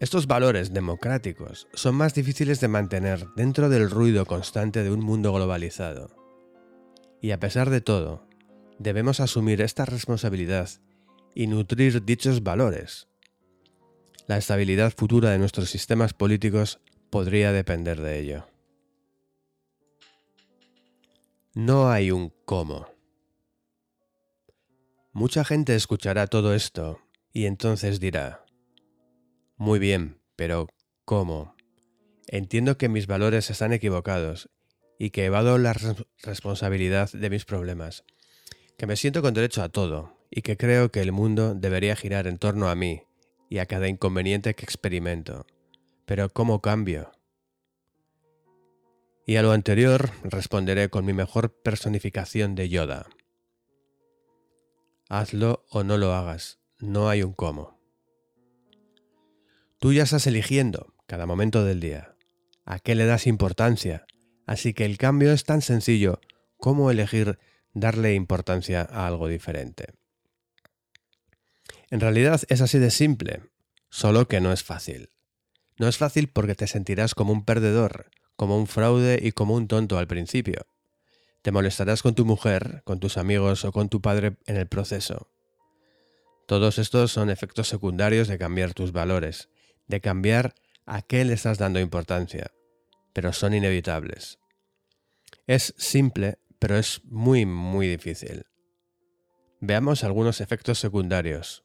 Estos 0.00 0.26
valores 0.26 0.72
democráticos 0.72 1.68
son 1.74 1.94
más 1.94 2.12
difíciles 2.14 2.60
de 2.60 2.68
mantener 2.68 3.26
dentro 3.36 3.68
del 3.68 3.88
ruido 3.88 4.26
constante 4.26 4.82
de 4.82 4.90
un 4.90 5.00
mundo 5.00 5.32
globalizado. 5.32 6.16
Y 7.20 7.30
a 7.30 7.38
pesar 7.38 7.70
de 7.70 7.80
todo, 7.80 8.26
debemos 8.80 9.20
asumir 9.20 9.62
esta 9.62 9.84
responsabilidad 9.84 10.68
y 11.36 11.46
nutrir 11.46 12.04
dichos 12.04 12.42
valores. 12.42 13.06
La 14.26 14.38
estabilidad 14.38 14.92
futura 14.96 15.30
de 15.30 15.38
nuestros 15.38 15.70
sistemas 15.70 16.14
políticos 16.14 16.80
podría 17.10 17.52
depender 17.52 18.00
de 18.00 18.18
ello. 18.18 18.46
No 21.54 21.90
hay 21.90 22.10
un 22.10 22.32
cómo. 22.44 22.91
Mucha 25.14 25.44
gente 25.44 25.74
escuchará 25.74 26.26
todo 26.26 26.54
esto 26.54 26.98
y 27.34 27.44
entonces 27.44 28.00
dirá, 28.00 28.46
muy 29.58 29.78
bien, 29.78 30.22
pero 30.36 30.68
¿cómo? 31.04 31.54
Entiendo 32.28 32.78
que 32.78 32.88
mis 32.88 33.06
valores 33.06 33.50
están 33.50 33.74
equivocados 33.74 34.48
y 34.98 35.10
que 35.10 35.26
evado 35.26 35.58
la 35.58 35.74
responsabilidad 36.22 37.12
de 37.12 37.28
mis 37.28 37.44
problemas, 37.44 38.04
que 38.78 38.86
me 38.86 38.96
siento 38.96 39.20
con 39.20 39.34
derecho 39.34 39.62
a 39.62 39.68
todo 39.68 40.16
y 40.30 40.40
que 40.40 40.56
creo 40.56 40.90
que 40.90 41.02
el 41.02 41.12
mundo 41.12 41.54
debería 41.54 41.94
girar 41.94 42.26
en 42.26 42.38
torno 42.38 42.70
a 42.70 42.74
mí 42.74 43.02
y 43.50 43.58
a 43.58 43.66
cada 43.66 43.88
inconveniente 43.88 44.54
que 44.54 44.64
experimento. 44.64 45.44
Pero 46.06 46.30
¿cómo 46.30 46.62
cambio? 46.62 47.12
Y 49.26 49.36
a 49.36 49.42
lo 49.42 49.52
anterior 49.52 50.10
responderé 50.24 50.88
con 50.88 51.04
mi 51.04 51.12
mejor 51.12 51.52
personificación 51.62 52.54
de 52.54 52.70
Yoda. 52.70 53.08
Hazlo 55.14 55.66
o 55.68 55.84
no 55.84 55.98
lo 55.98 56.14
hagas, 56.14 56.58
no 56.78 57.10
hay 57.10 57.22
un 57.22 57.34
cómo. 57.34 57.78
Tú 59.78 59.92
ya 59.92 60.04
estás 60.04 60.26
eligiendo 60.26 60.94
cada 61.06 61.26
momento 61.26 61.66
del 61.66 61.80
día. 61.80 62.16
¿A 62.64 62.78
qué 62.78 62.94
le 62.94 63.04
das 63.04 63.26
importancia? 63.26 64.06
Así 64.46 64.72
que 64.72 64.86
el 64.86 64.96
cambio 64.96 65.32
es 65.32 65.44
tan 65.44 65.60
sencillo 65.60 66.18
como 66.56 66.90
elegir 66.90 67.38
darle 67.74 68.14
importancia 68.14 68.88
a 68.90 69.06
algo 69.06 69.28
diferente. 69.28 69.92
En 71.90 72.00
realidad 72.00 72.40
es 72.48 72.62
así 72.62 72.78
de 72.78 72.90
simple, 72.90 73.42
solo 73.90 74.28
que 74.28 74.40
no 74.40 74.50
es 74.50 74.62
fácil. 74.62 75.10
No 75.76 75.88
es 75.88 75.98
fácil 75.98 76.28
porque 76.28 76.54
te 76.54 76.66
sentirás 76.66 77.14
como 77.14 77.34
un 77.34 77.44
perdedor, 77.44 78.10
como 78.34 78.56
un 78.56 78.66
fraude 78.66 79.20
y 79.22 79.32
como 79.32 79.56
un 79.56 79.68
tonto 79.68 79.98
al 79.98 80.06
principio. 80.06 80.71
Te 81.42 81.50
molestarás 81.50 82.02
con 82.02 82.14
tu 82.14 82.24
mujer, 82.24 82.82
con 82.84 83.00
tus 83.00 83.16
amigos 83.16 83.64
o 83.64 83.72
con 83.72 83.88
tu 83.88 84.00
padre 84.00 84.36
en 84.46 84.56
el 84.56 84.68
proceso. 84.68 85.28
Todos 86.46 86.78
estos 86.78 87.10
son 87.10 87.30
efectos 87.30 87.66
secundarios 87.66 88.28
de 88.28 88.38
cambiar 88.38 88.74
tus 88.74 88.92
valores, 88.92 89.48
de 89.88 90.00
cambiar 90.00 90.54
a 90.86 91.02
qué 91.02 91.24
le 91.24 91.34
estás 91.34 91.58
dando 91.58 91.80
importancia, 91.80 92.52
pero 93.12 93.32
son 93.32 93.54
inevitables. 93.54 94.38
Es 95.48 95.74
simple, 95.76 96.38
pero 96.60 96.76
es 96.78 97.02
muy, 97.04 97.44
muy 97.44 97.88
difícil. 97.88 98.46
Veamos 99.60 100.04
algunos 100.04 100.40
efectos 100.40 100.78
secundarios. 100.78 101.64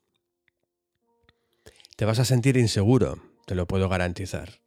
Te 1.96 2.06
vas 2.06 2.18
a 2.18 2.26
sentir 2.26 2.58
inseguro, 2.58 3.22
te 3.46 3.54
lo 3.54 3.68
puedo 3.68 3.90
garantizar. 3.90 4.62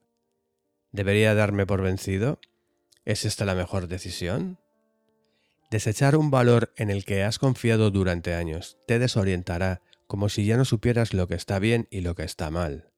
¿Debería 0.93 1.35
darme 1.35 1.67
por 1.67 1.83
vencido? 1.83 2.41
¿Es 3.05 3.25
esta 3.25 3.45
la 3.45 3.55
mejor 3.55 3.89
decisión? 3.89 4.59
Desechar 5.71 6.17
un 6.17 6.33
valor 6.33 6.73
en 6.77 6.91
el 6.91 7.05
que 7.05 7.23
has 7.23 7.39
confiado 7.39 7.93
durante 7.93 8.35
años 8.35 8.77
te 8.87 8.99
desorientará 8.99 9.83
como 10.09 10.29
si 10.29 10.45
ya 10.45 10.57
no 10.57 10.65
supieras 10.65 11.15
lo 11.15 11.29
que 11.29 11.37
está 11.37 11.61
bien 11.61 11.87
y 11.91 12.01
lo 12.01 12.17
que 12.17 12.25
está 12.25 12.51
mal. 12.51 12.91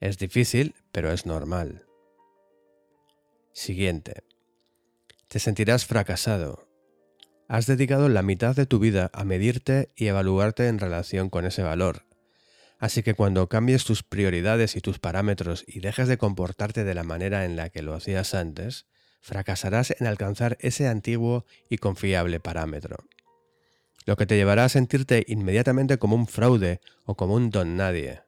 Es 0.00 0.18
difícil, 0.18 0.74
pero 0.90 1.12
es 1.12 1.26
normal. 1.26 1.86
Siguiente. 3.52 4.24
Te 5.28 5.38
sentirás 5.38 5.86
fracasado. 5.86 6.68
Has 7.48 7.66
dedicado 7.66 8.08
la 8.08 8.22
mitad 8.22 8.56
de 8.56 8.66
tu 8.66 8.80
vida 8.80 9.08
a 9.12 9.24
medirte 9.24 9.90
y 9.94 10.08
evaluarte 10.08 10.66
en 10.66 10.80
relación 10.80 11.30
con 11.30 11.46
ese 11.46 11.62
valor. 11.62 12.04
Así 12.78 13.04
que 13.04 13.14
cuando 13.14 13.48
cambies 13.48 13.84
tus 13.84 14.02
prioridades 14.02 14.74
y 14.74 14.80
tus 14.80 14.98
parámetros 14.98 15.64
y 15.66 15.78
dejes 15.78 16.08
de 16.08 16.18
comportarte 16.18 16.82
de 16.82 16.94
la 16.94 17.04
manera 17.04 17.44
en 17.44 17.54
la 17.54 17.70
que 17.70 17.82
lo 17.82 17.94
hacías 17.94 18.34
antes, 18.34 18.86
fracasarás 19.20 19.94
en 19.98 20.06
alcanzar 20.06 20.56
ese 20.60 20.88
antiguo 20.88 21.44
y 21.68 21.78
confiable 21.78 22.40
parámetro. 22.40 22.96
Lo 24.04 24.16
que 24.16 24.26
te 24.26 24.36
llevará 24.36 24.64
a 24.64 24.68
sentirte 24.68 25.24
inmediatamente 25.26 25.98
como 25.98 26.14
un 26.14 26.28
fraude 26.28 26.80
o 27.04 27.16
como 27.16 27.34
un 27.34 27.50
don 27.50 27.76
nadie. 27.76 28.22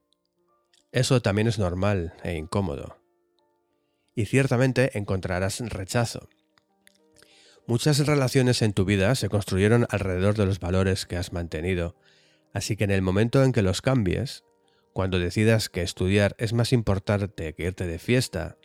Eso 0.90 1.22
también 1.22 1.46
es 1.46 1.58
normal 1.58 2.14
e 2.24 2.34
incómodo. 2.34 2.98
Y 4.14 4.26
ciertamente 4.26 4.98
encontrarás 4.98 5.60
rechazo. 5.60 6.28
Muchas 7.68 8.04
relaciones 8.06 8.62
en 8.62 8.72
tu 8.72 8.84
vida 8.84 9.14
se 9.14 9.28
construyeron 9.28 9.86
alrededor 9.90 10.34
de 10.34 10.46
los 10.46 10.58
valores 10.58 11.06
que 11.06 11.16
has 11.16 11.32
mantenido, 11.32 11.94
así 12.52 12.76
que 12.76 12.84
en 12.84 12.90
el 12.90 13.02
momento 13.02 13.44
en 13.44 13.52
que 13.52 13.62
los 13.62 13.82
cambies, 13.82 14.42
cuando 14.94 15.18
decidas 15.18 15.68
que 15.68 15.82
estudiar 15.82 16.34
es 16.38 16.54
más 16.54 16.72
importante 16.72 17.52
que 17.52 17.64
irte 17.64 17.86
de 17.86 17.98
fiesta, 17.98 18.56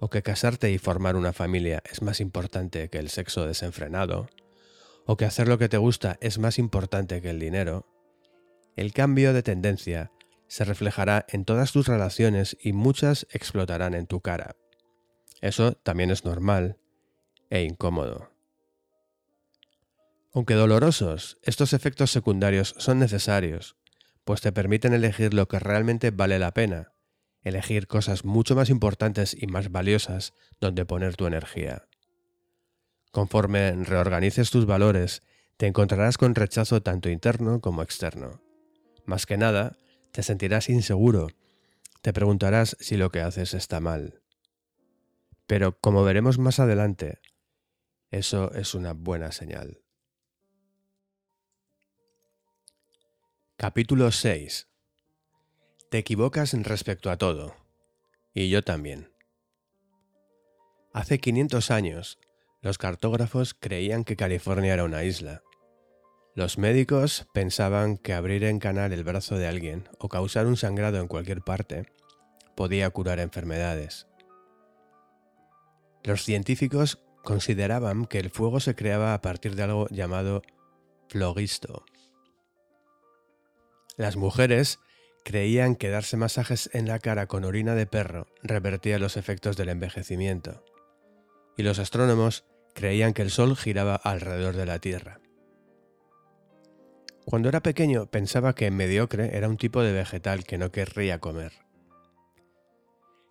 o 0.00 0.10
que 0.10 0.22
casarte 0.22 0.72
y 0.72 0.78
formar 0.78 1.14
una 1.14 1.32
familia 1.32 1.82
es 1.90 2.02
más 2.02 2.20
importante 2.20 2.88
que 2.88 2.98
el 2.98 3.10
sexo 3.10 3.46
desenfrenado, 3.46 4.28
o 5.06 5.16
que 5.16 5.26
hacer 5.26 5.46
lo 5.46 5.58
que 5.58 5.68
te 5.68 5.76
gusta 5.76 6.16
es 6.20 6.38
más 6.38 6.58
importante 6.58 7.20
que 7.20 7.30
el 7.30 7.38
dinero, 7.38 7.86
el 8.76 8.92
cambio 8.92 9.32
de 9.32 9.42
tendencia 9.42 10.10
se 10.48 10.64
reflejará 10.64 11.26
en 11.28 11.44
todas 11.44 11.72
tus 11.72 11.86
relaciones 11.86 12.56
y 12.60 12.72
muchas 12.72 13.26
explotarán 13.30 13.94
en 13.94 14.06
tu 14.06 14.20
cara. 14.20 14.56
Eso 15.40 15.74
también 15.74 16.10
es 16.10 16.24
normal 16.24 16.78
e 17.50 17.62
incómodo. 17.62 18.30
Aunque 20.32 20.54
dolorosos, 20.54 21.38
estos 21.42 21.72
efectos 21.72 22.10
secundarios 22.10 22.74
son 22.78 22.98
necesarios, 22.98 23.76
pues 24.24 24.40
te 24.40 24.52
permiten 24.52 24.92
elegir 24.92 25.34
lo 25.34 25.46
que 25.48 25.58
realmente 25.58 26.10
vale 26.10 26.38
la 26.38 26.52
pena, 26.52 26.92
elegir 27.42 27.86
cosas 27.86 28.24
mucho 28.24 28.54
más 28.54 28.70
importantes 28.70 29.36
y 29.38 29.46
más 29.46 29.70
valiosas 29.70 30.34
donde 30.60 30.84
poner 30.84 31.16
tu 31.16 31.26
energía. 31.26 31.86
Conforme 33.12 33.72
reorganices 33.72 34.50
tus 34.50 34.66
valores, 34.66 35.22
te 35.56 35.66
encontrarás 35.66 36.16
con 36.16 36.34
rechazo 36.34 36.82
tanto 36.82 37.08
interno 37.08 37.60
como 37.60 37.82
externo. 37.82 38.42
Más 39.04 39.26
que 39.26 39.36
nada, 39.36 39.76
te 40.12 40.22
sentirás 40.22 40.68
inseguro, 40.68 41.28
te 42.02 42.12
preguntarás 42.12 42.76
si 42.80 42.96
lo 42.96 43.10
que 43.10 43.20
haces 43.20 43.54
está 43.54 43.80
mal. 43.80 44.22
Pero 45.46 45.78
como 45.78 46.04
veremos 46.04 46.38
más 46.38 46.60
adelante, 46.60 47.20
eso 48.10 48.52
es 48.52 48.74
una 48.74 48.92
buena 48.92 49.32
señal. 49.32 49.82
Capítulo 53.56 54.10
6 54.10 54.69
Te 55.90 55.98
equivocas 55.98 56.54
respecto 56.54 57.10
a 57.10 57.18
todo. 57.18 57.56
Y 58.32 58.48
yo 58.48 58.62
también. 58.62 59.12
Hace 60.92 61.18
500 61.18 61.72
años, 61.72 62.20
los 62.60 62.78
cartógrafos 62.78 63.54
creían 63.54 64.04
que 64.04 64.14
California 64.14 64.72
era 64.72 64.84
una 64.84 65.02
isla. 65.02 65.42
Los 66.36 66.58
médicos 66.58 67.26
pensaban 67.34 67.96
que 67.96 68.14
abrir 68.14 68.44
en 68.44 68.60
canal 68.60 68.92
el 68.92 69.02
brazo 69.02 69.36
de 69.36 69.48
alguien 69.48 69.88
o 69.98 70.08
causar 70.08 70.46
un 70.46 70.56
sangrado 70.56 71.00
en 71.00 71.08
cualquier 71.08 71.42
parte 71.42 71.92
podía 72.54 72.88
curar 72.90 73.18
enfermedades. 73.18 74.06
Los 76.04 76.22
científicos 76.22 77.02
consideraban 77.24 78.06
que 78.06 78.20
el 78.20 78.30
fuego 78.30 78.60
se 78.60 78.76
creaba 78.76 79.12
a 79.12 79.20
partir 79.22 79.56
de 79.56 79.64
algo 79.64 79.88
llamado 79.88 80.42
flogisto. 81.08 81.84
Las 83.96 84.16
mujeres 84.16 84.78
creían 85.24 85.76
que 85.76 85.90
darse 85.90 86.16
masajes 86.16 86.70
en 86.72 86.88
la 86.88 86.98
cara 86.98 87.26
con 87.26 87.44
orina 87.44 87.74
de 87.74 87.86
perro 87.86 88.26
revertía 88.42 88.98
los 88.98 89.16
efectos 89.16 89.56
del 89.56 89.68
envejecimiento, 89.68 90.64
y 91.56 91.62
los 91.62 91.78
astrónomos 91.78 92.44
creían 92.74 93.12
que 93.12 93.22
el 93.22 93.30
Sol 93.30 93.56
giraba 93.56 93.96
alrededor 93.96 94.56
de 94.56 94.66
la 94.66 94.78
Tierra. 94.78 95.20
Cuando 97.24 97.48
era 97.48 97.62
pequeño 97.62 98.06
pensaba 98.06 98.54
que 98.54 98.70
mediocre 98.70 99.36
era 99.36 99.48
un 99.48 99.56
tipo 99.56 99.82
de 99.82 99.92
vegetal 99.92 100.44
que 100.44 100.58
no 100.58 100.72
querría 100.72 101.20
comer. 101.20 101.52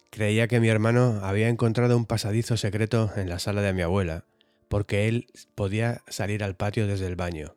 Creía 0.10 0.48
que 0.48 0.60
mi 0.60 0.70
hermano 0.70 1.20
había 1.22 1.50
encontrado 1.50 1.96
un 1.98 2.06
pasadizo 2.06 2.58
secreto 2.58 3.12
en 3.16 3.30
la 3.30 3.40
sala 3.40 3.62
de 3.62 3.74
mi 3.74 3.82
abuela, 3.82 4.26
porque 4.68 5.08
él 5.08 5.28
podía 5.56 6.02
salir 6.08 6.44
al 6.44 6.56
patio 6.56 6.88
desde 6.88 7.08
el 7.08 7.16
baño. 7.16 7.56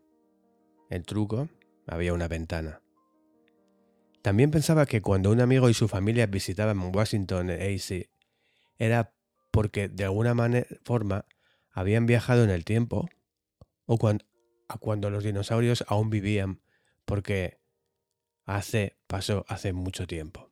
El 0.90 1.04
truco 1.04 1.48
había 1.86 2.12
una 2.12 2.28
ventana. 2.28 2.81
También 4.22 4.52
pensaba 4.52 4.86
que 4.86 5.02
cuando 5.02 5.32
un 5.32 5.40
amigo 5.40 5.68
y 5.68 5.74
su 5.74 5.88
familia 5.88 6.26
visitaban 6.26 6.94
Washington 6.94 7.50
AC 7.50 8.08
era 8.78 9.12
porque 9.50 9.88
de 9.88 10.04
alguna 10.04 10.34
forma 10.84 11.26
habían 11.70 12.06
viajado 12.06 12.44
en 12.44 12.50
el 12.50 12.64
tiempo 12.64 13.08
o 13.84 13.98
cuando, 13.98 14.24
cuando 14.80 15.10
los 15.10 15.24
dinosaurios 15.24 15.84
aún 15.88 16.08
vivían, 16.08 16.60
porque 17.04 17.58
hace 18.44 18.96
pasó 19.08 19.44
hace 19.48 19.72
mucho 19.72 20.06
tiempo. 20.06 20.50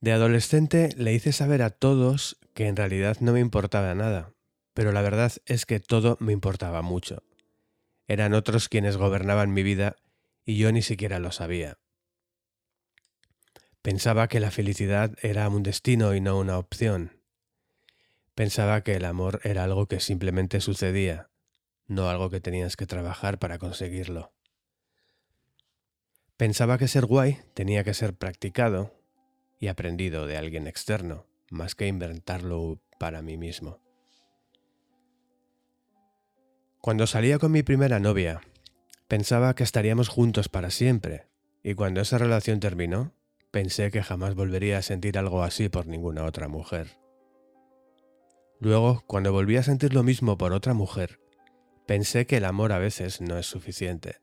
De 0.00 0.12
adolescente 0.12 0.90
le 0.96 1.12
hice 1.12 1.32
saber 1.32 1.62
a 1.62 1.70
todos 1.70 2.38
que 2.54 2.66
en 2.66 2.76
realidad 2.76 3.18
no 3.20 3.32
me 3.32 3.40
importaba 3.40 3.94
nada, 3.94 4.32
pero 4.72 4.92
la 4.92 5.02
verdad 5.02 5.32
es 5.46 5.66
que 5.66 5.80
todo 5.80 6.16
me 6.20 6.32
importaba 6.32 6.80
mucho. 6.80 7.25
Eran 8.08 8.34
otros 8.34 8.68
quienes 8.68 8.96
gobernaban 8.96 9.52
mi 9.52 9.62
vida 9.62 9.96
y 10.44 10.56
yo 10.56 10.70
ni 10.72 10.82
siquiera 10.82 11.18
lo 11.18 11.32
sabía. 11.32 11.78
Pensaba 13.82 14.28
que 14.28 14.40
la 14.40 14.50
felicidad 14.50 15.14
era 15.22 15.48
un 15.48 15.62
destino 15.62 16.14
y 16.14 16.20
no 16.20 16.38
una 16.38 16.58
opción. 16.58 17.22
Pensaba 18.34 18.82
que 18.82 18.94
el 18.94 19.04
amor 19.04 19.40
era 19.44 19.64
algo 19.64 19.86
que 19.86 20.00
simplemente 20.00 20.60
sucedía, 20.60 21.30
no 21.86 22.08
algo 22.08 22.28
que 22.30 22.40
tenías 22.40 22.76
que 22.76 22.86
trabajar 22.86 23.38
para 23.38 23.58
conseguirlo. 23.58 24.32
Pensaba 26.36 26.78
que 26.78 26.88
ser 26.88 27.06
guay 27.06 27.38
tenía 27.54 27.82
que 27.82 27.94
ser 27.94 28.14
practicado 28.14 28.94
y 29.58 29.68
aprendido 29.68 30.26
de 30.26 30.36
alguien 30.36 30.66
externo, 30.66 31.26
más 31.50 31.74
que 31.74 31.86
inventarlo 31.86 32.82
para 32.98 33.22
mí 33.22 33.36
mismo. 33.36 33.85
Cuando 36.86 37.08
salía 37.08 37.40
con 37.40 37.50
mi 37.50 37.64
primera 37.64 37.98
novia, 37.98 38.42
pensaba 39.08 39.56
que 39.56 39.64
estaríamos 39.64 40.06
juntos 40.06 40.48
para 40.48 40.70
siempre, 40.70 41.26
y 41.64 41.74
cuando 41.74 42.00
esa 42.00 42.16
relación 42.16 42.60
terminó, 42.60 43.12
pensé 43.50 43.90
que 43.90 44.04
jamás 44.04 44.36
volvería 44.36 44.78
a 44.78 44.82
sentir 44.82 45.18
algo 45.18 45.42
así 45.42 45.68
por 45.68 45.88
ninguna 45.88 46.22
otra 46.22 46.46
mujer. 46.46 46.96
Luego, 48.60 49.02
cuando 49.08 49.32
volví 49.32 49.56
a 49.56 49.64
sentir 49.64 49.94
lo 49.94 50.04
mismo 50.04 50.38
por 50.38 50.52
otra 50.52 50.74
mujer, 50.74 51.18
pensé 51.86 52.24
que 52.24 52.36
el 52.36 52.44
amor 52.44 52.70
a 52.70 52.78
veces 52.78 53.20
no 53.20 53.36
es 53.36 53.46
suficiente. 53.46 54.20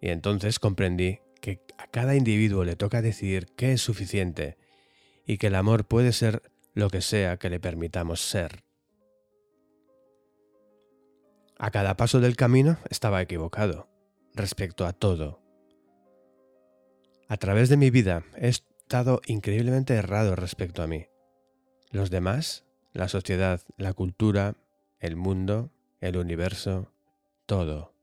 Y 0.00 0.08
entonces 0.08 0.58
comprendí 0.58 1.18
que 1.42 1.60
a 1.76 1.86
cada 1.86 2.16
individuo 2.16 2.64
le 2.64 2.76
toca 2.76 3.02
decidir 3.02 3.46
qué 3.58 3.74
es 3.74 3.82
suficiente 3.82 4.56
y 5.26 5.36
que 5.36 5.48
el 5.48 5.54
amor 5.54 5.84
puede 5.84 6.14
ser 6.14 6.50
lo 6.72 6.88
que 6.88 7.02
sea 7.02 7.36
que 7.36 7.50
le 7.50 7.60
permitamos 7.60 8.22
ser. 8.22 8.64
A 11.58 11.70
cada 11.70 11.96
paso 11.96 12.20
del 12.20 12.36
camino 12.36 12.78
estaba 12.88 13.20
equivocado 13.20 13.88
respecto 14.34 14.86
a 14.86 14.92
todo. 14.92 15.42
A 17.28 17.36
través 17.36 17.68
de 17.68 17.76
mi 17.76 17.90
vida 17.90 18.24
he 18.36 18.48
estado 18.48 19.20
increíblemente 19.26 19.94
errado 19.94 20.36
respecto 20.36 20.82
a 20.82 20.86
mí. 20.86 21.06
Los 21.90 22.10
demás, 22.10 22.64
la 22.92 23.08
sociedad, 23.08 23.60
la 23.76 23.92
cultura, 23.92 24.54
el 25.00 25.16
mundo, 25.16 25.70
el 26.00 26.16
universo, 26.16 26.92
todo 27.46 27.98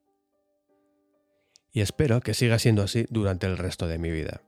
y 1.76 1.82
espero 1.82 2.22
que 2.22 2.34
siga 2.34 2.58
siendo 2.58 2.84
así 2.84 3.06
durante 3.10 3.48
el 3.48 3.58
resto 3.58 3.86
de 3.86 3.98
mi 3.98 4.10
vida. 4.10 4.42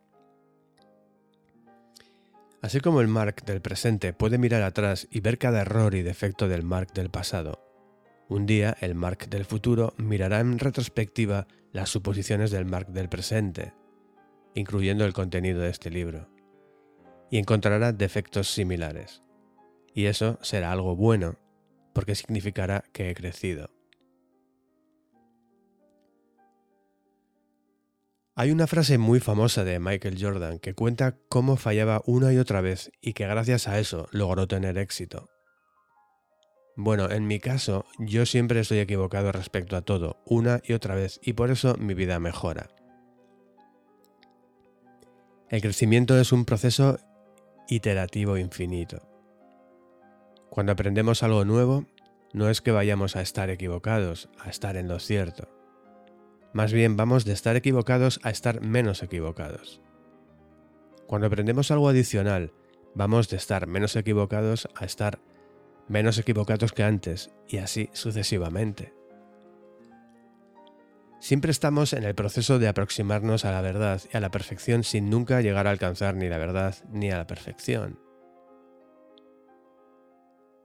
Así 2.61 2.79
como 2.79 3.01
el 3.01 3.09
Mark 3.09 3.43
del 3.45 3.59
presente 3.59 4.13
puede 4.13 4.37
mirar 4.37 4.61
atrás 4.61 5.09
y 5.11 5.19
ver 5.19 5.37
cada 5.37 5.59
error 5.59 5.93
y 5.93 6.03
defecto 6.03 6.47
del 6.47 6.63
Mark 6.63 6.93
del 6.93 7.09
pasado, 7.09 7.66
un 8.29 8.45
día 8.45 8.75
el 8.81 8.95
Mark 8.95 9.29
del 9.29 9.45
futuro 9.45 9.93
mirará 9.97 10.39
en 10.39 10.59
retrospectiva 10.59 11.47
las 11.71 11.89
suposiciones 11.89 12.51
del 12.51 12.65
Mark 12.65 12.87
del 12.87 13.09
presente, 13.09 13.73
incluyendo 14.53 15.05
el 15.05 15.13
contenido 15.13 15.61
de 15.61 15.69
este 15.69 15.89
libro, 15.89 16.29
y 17.29 17.37
encontrará 17.37 17.93
defectos 17.93 18.49
similares. 18.49 19.23
Y 19.93 20.05
eso 20.05 20.39
será 20.41 20.71
algo 20.71 20.95
bueno, 20.95 21.37
porque 21.93 22.15
significará 22.15 22.83
que 22.91 23.09
he 23.09 23.15
crecido. 23.15 23.71
Hay 28.35 28.51
una 28.51 28.67
frase 28.67 28.99
muy 28.99 29.19
famosa 29.19 29.63
de 29.63 29.79
Michael 29.79 30.17
Jordan 30.21 30.59
que 30.59 30.75
cuenta 30.75 31.17
cómo 31.27 31.55
fallaba 31.55 32.03
una 32.05 32.31
y 32.33 32.37
otra 32.37 32.61
vez 32.61 32.91
y 33.01 33.13
que 33.13 33.25
gracias 33.25 33.67
a 33.67 33.79
eso 33.79 34.07
logró 34.11 34.47
tener 34.47 34.77
éxito. 34.77 35.27
Bueno, 36.79 37.09
en 37.09 37.25
mi 37.25 37.39
caso, 37.39 37.85
yo 37.97 38.27
siempre 38.27 38.59
estoy 38.59 38.77
equivocado 38.77 39.31
respecto 39.31 39.75
a 39.75 39.81
todo, 39.81 40.21
una 40.25 40.61
y 40.63 40.73
otra 40.73 40.93
vez, 40.93 41.19
y 41.23 41.33
por 41.33 41.49
eso 41.49 41.75
mi 41.79 41.95
vida 41.95 42.19
mejora. 42.19 42.69
El 45.49 45.61
crecimiento 45.61 46.19
es 46.19 46.31
un 46.31 46.45
proceso 46.45 46.99
iterativo 47.67 48.37
infinito. 48.37 49.09
Cuando 50.51 50.71
aprendemos 50.71 51.23
algo 51.23 51.45
nuevo, 51.45 51.87
no 52.31 52.47
es 52.47 52.61
que 52.61 52.71
vayamos 52.71 53.15
a 53.15 53.21
estar 53.21 53.49
equivocados, 53.49 54.29
a 54.37 54.51
estar 54.51 54.77
en 54.77 54.87
lo 54.87 54.99
cierto. 54.99 55.49
Más 56.53 56.73
bien 56.73 56.95
vamos 56.95 57.25
de 57.25 57.33
estar 57.33 57.55
equivocados 57.55 58.19
a 58.21 58.29
estar 58.29 58.61
menos 58.61 59.01
equivocados. 59.01 59.81
Cuando 61.07 61.25
aprendemos 61.25 61.71
algo 61.71 61.89
adicional, 61.89 62.53
vamos 62.93 63.29
de 63.29 63.37
estar 63.37 63.65
menos 63.65 63.95
equivocados 63.95 64.69
a 64.75 64.85
estar 64.85 65.19
menos 65.87 66.17
equivocados 66.17 66.73
que 66.73 66.83
antes 66.83 67.31
y 67.47 67.57
así 67.57 67.89
sucesivamente. 67.93 68.93
Siempre 71.19 71.51
estamos 71.51 71.93
en 71.93 72.03
el 72.03 72.13
proceso 72.13 72.59
de 72.59 72.67
aproximarnos 72.67 73.43
a 73.43 73.51
la 73.51 73.61
verdad 73.61 74.01
y 74.13 74.15
a 74.15 74.19
la 74.19 74.29
perfección 74.29 74.83
sin 74.83 75.09
nunca 75.09 75.41
llegar 75.41 75.67
a 75.67 75.71
alcanzar 75.71 76.15
ni 76.15 76.29
la 76.29 76.37
verdad 76.37 76.75
ni 76.89 77.09
a 77.09 77.17
la 77.17 77.27
perfección. 77.27 77.99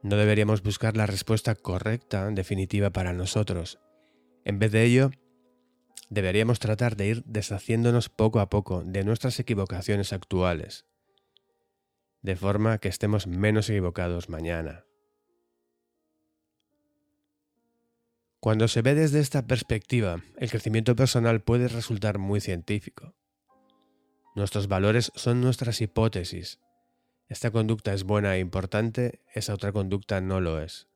No 0.03 0.17
deberíamos 0.17 0.61
buscar 0.61 0.97
la 0.97 1.05
respuesta 1.07 1.55
correcta, 1.55 2.29
definitiva 2.29 2.91
para 2.91 3.13
nosotros. 3.13 3.79
En 4.45 4.59
vez 4.59 4.71
de 4.71 4.83
ello, 4.83 5.11
deberíamos 6.09 6.59
tratar 6.59 6.97
de 6.97 7.07
ir 7.07 7.23
deshaciéndonos 7.23 8.09
poco 8.09 8.39
a 8.39 8.49
poco 8.49 8.83
de 8.85 9.03
nuestras 9.03 9.39
equivocaciones 9.39 10.13
actuales, 10.13 10.85
de 12.21 12.35
forma 12.35 12.77
que 12.77 12.89
estemos 12.89 13.27
menos 13.27 13.69
equivocados 13.69 14.29
mañana. 14.29 14.85
Cuando 18.43 18.67
se 18.67 18.81
ve 18.81 18.93
desde 18.93 19.21
esta 19.21 19.47
perspectiva, 19.47 20.21
el 20.35 20.49
crecimiento 20.49 20.97
personal 20.97 21.41
puede 21.41 21.69
resultar 21.69 22.17
muy 22.17 22.41
científico. 22.41 23.15
Nuestros 24.35 24.67
valores 24.67 25.13
son 25.15 25.39
nuestras 25.39 25.79
hipótesis, 25.79 26.59
esta 27.29 27.51
conducta 27.51 27.93
es 27.93 28.03
buena 28.03 28.35
e 28.35 28.39
importante, 28.39 29.21
esa 29.33 29.53
otra 29.53 29.71
conducta 29.71 30.19
no 30.19 30.41
lo 30.41 30.61
es. 30.61 30.89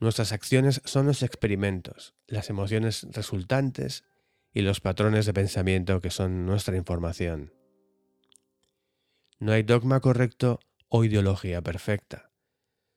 Nuestras 0.00 0.32
acciones 0.32 0.82
son 0.84 1.06
los 1.06 1.22
experimentos, 1.22 2.16
las 2.26 2.50
emociones 2.50 3.06
resultantes 3.12 4.02
y 4.52 4.62
los 4.62 4.80
patrones 4.80 5.26
de 5.26 5.32
pensamiento 5.32 6.00
que 6.00 6.10
son 6.10 6.44
nuestra 6.44 6.76
información. 6.76 7.52
No 9.38 9.52
hay 9.52 9.62
dogma 9.62 10.00
correcto 10.00 10.58
o 10.88 11.04
ideología 11.04 11.62
perfecta. 11.62 12.33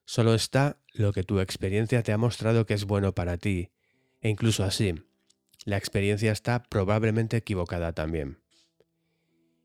Solo 0.10 0.34
está 0.34 0.80
lo 0.94 1.12
que 1.12 1.24
tu 1.24 1.42
experiencia 1.42 2.02
te 2.02 2.14
ha 2.14 2.18
mostrado 2.18 2.66
que 2.66 2.74
es 2.74 2.86
bueno 2.86 3.14
para 3.14 3.38
ti, 3.38 3.72
e 4.22 4.30
incluso 4.30 4.64
así, 4.64 4.96
la 5.66 5.76
experiencia 5.76 6.32
está 6.32 6.64
probablemente 6.64 7.36
equivocada 7.36 7.92
también. 7.92 8.40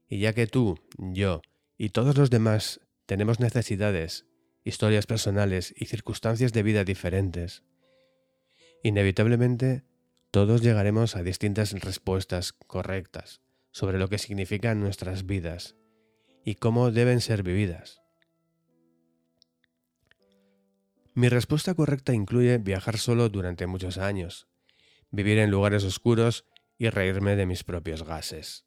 Y 0.08 0.18
ya 0.18 0.32
que 0.32 0.48
tú, 0.48 0.80
yo, 0.98 1.42
y 1.78 1.90
todos 1.90 2.18
los 2.18 2.28
demás 2.28 2.80
tenemos 3.06 3.38
necesidades, 3.38 4.26
historias 4.64 5.06
personales 5.06 5.72
y 5.76 5.86
circunstancias 5.86 6.52
de 6.52 6.64
vida 6.64 6.82
diferentes. 6.82 7.62
Inevitablemente, 8.82 9.84
todos 10.32 10.60
llegaremos 10.60 11.14
a 11.14 11.22
distintas 11.22 11.70
respuestas 11.70 12.52
correctas 12.52 13.42
sobre 13.70 13.96
lo 13.96 14.08
que 14.08 14.18
significan 14.18 14.80
nuestras 14.80 15.24
vidas 15.24 15.76
y 16.44 16.56
cómo 16.56 16.90
deben 16.90 17.20
ser 17.20 17.44
vividas. 17.44 18.01
Mi 21.14 21.28
respuesta 21.28 21.74
correcta 21.74 22.14
incluye 22.14 22.56
viajar 22.56 22.96
solo 22.96 23.28
durante 23.28 23.66
muchos 23.66 23.98
años, 23.98 24.48
vivir 25.10 25.38
en 25.38 25.50
lugares 25.50 25.84
oscuros 25.84 26.46
y 26.78 26.88
reírme 26.88 27.36
de 27.36 27.44
mis 27.44 27.64
propios 27.64 28.02
gases. 28.02 28.64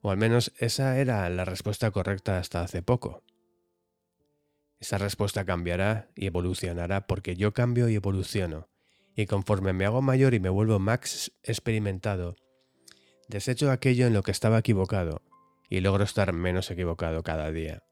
O 0.00 0.10
al 0.10 0.16
menos 0.16 0.52
esa 0.58 0.98
era 0.98 1.28
la 1.28 1.44
respuesta 1.44 1.90
correcta 1.90 2.38
hasta 2.38 2.62
hace 2.62 2.82
poco. 2.82 3.24
Esa 4.78 4.96
respuesta 4.96 5.44
cambiará 5.44 6.10
y 6.16 6.26
evolucionará 6.26 7.06
porque 7.06 7.36
yo 7.36 7.52
cambio 7.52 7.90
y 7.90 7.94
evoluciono, 7.94 8.70
y 9.14 9.26
conforme 9.26 9.74
me 9.74 9.84
hago 9.84 10.00
mayor 10.00 10.32
y 10.32 10.40
me 10.40 10.48
vuelvo 10.48 10.78
más 10.78 11.30
experimentado, 11.42 12.36
desecho 13.28 13.70
aquello 13.70 14.06
en 14.06 14.14
lo 14.14 14.22
que 14.22 14.30
estaba 14.30 14.58
equivocado 14.58 15.20
y 15.68 15.80
logro 15.80 16.04
estar 16.04 16.32
menos 16.32 16.70
equivocado 16.70 17.22
cada 17.22 17.50
día. 17.50 17.82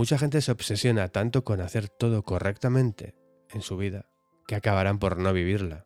Mucha 0.00 0.16
gente 0.16 0.40
se 0.40 0.50
obsesiona 0.50 1.08
tanto 1.08 1.44
con 1.44 1.60
hacer 1.60 1.90
todo 1.90 2.22
correctamente 2.22 3.14
en 3.50 3.60
su 3.60 3.76
vida 3.76 4.06
que 4.46 4.54
acabarán 4.54 4.98
por 4.98 5.18
no 5.18 5.30
vivirla. 5.34 5.84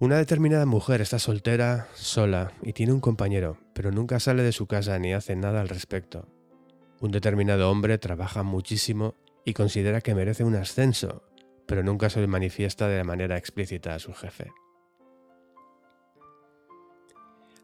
Una 0.00 0.18
determinada 0.18 0.66
mujer 0.66 1.00
está 1.00 1.20
soltera, 1.20 1.86
sola 1.94 2.50
y 2.60 2.72
tiene 2.72 2.92
un 2.92 2.98
compañero, 2.98 3.60
pero 3.72 3.92
nunca 3.92 4.18
sale 4.18 4.42
de 4.42 4.50
su 4.50 4.66
casa 4.66 4.98
ni 4.98 5.14
hace 5.14 5.36
nada 5.36 5.60
al 5.60 5.68
respecto. 5.68 6.26
Un 6.98 7.12
determinado 7.12 7.70
hombre 7.70 7.96
trabaja 7.98 8.42
muchísimo 8.42 9.14
y 9.44 9.54
considera 9.54 10.00
que 10.00 10.16
merece 10.16 10.42
un 10.42 10.56
ascenso, 10.56 11.22
pero 11.68 11.84
nunca 11.84 12.10
se 12.10 12.20
le 12.20 12.26
manifiesta 12.26 12.88
de 12.88 13.04
manera 13.04 13.36
explícita 13.36 13.94
a 13.94 14.00
su 14.00 14.12
jefe. 14.12 14.50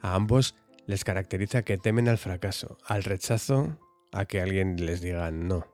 A 0.01 0.15
ambos 0.15 0.55
les 0.87 1.05
caracteriza 1.05 1.63
que 1.63 1.79
temen 1.79 2.09
al 2.09 2.19
fracaso, 2.19 2.79
al 2.87 3.05
rechazo, 3.05 3.79
a 4.13 4.25
que 4.25 4.41
alguien 4.41 4.85
les 4.85 5.01
diga 5.01 5.31
no. 5.31 5.67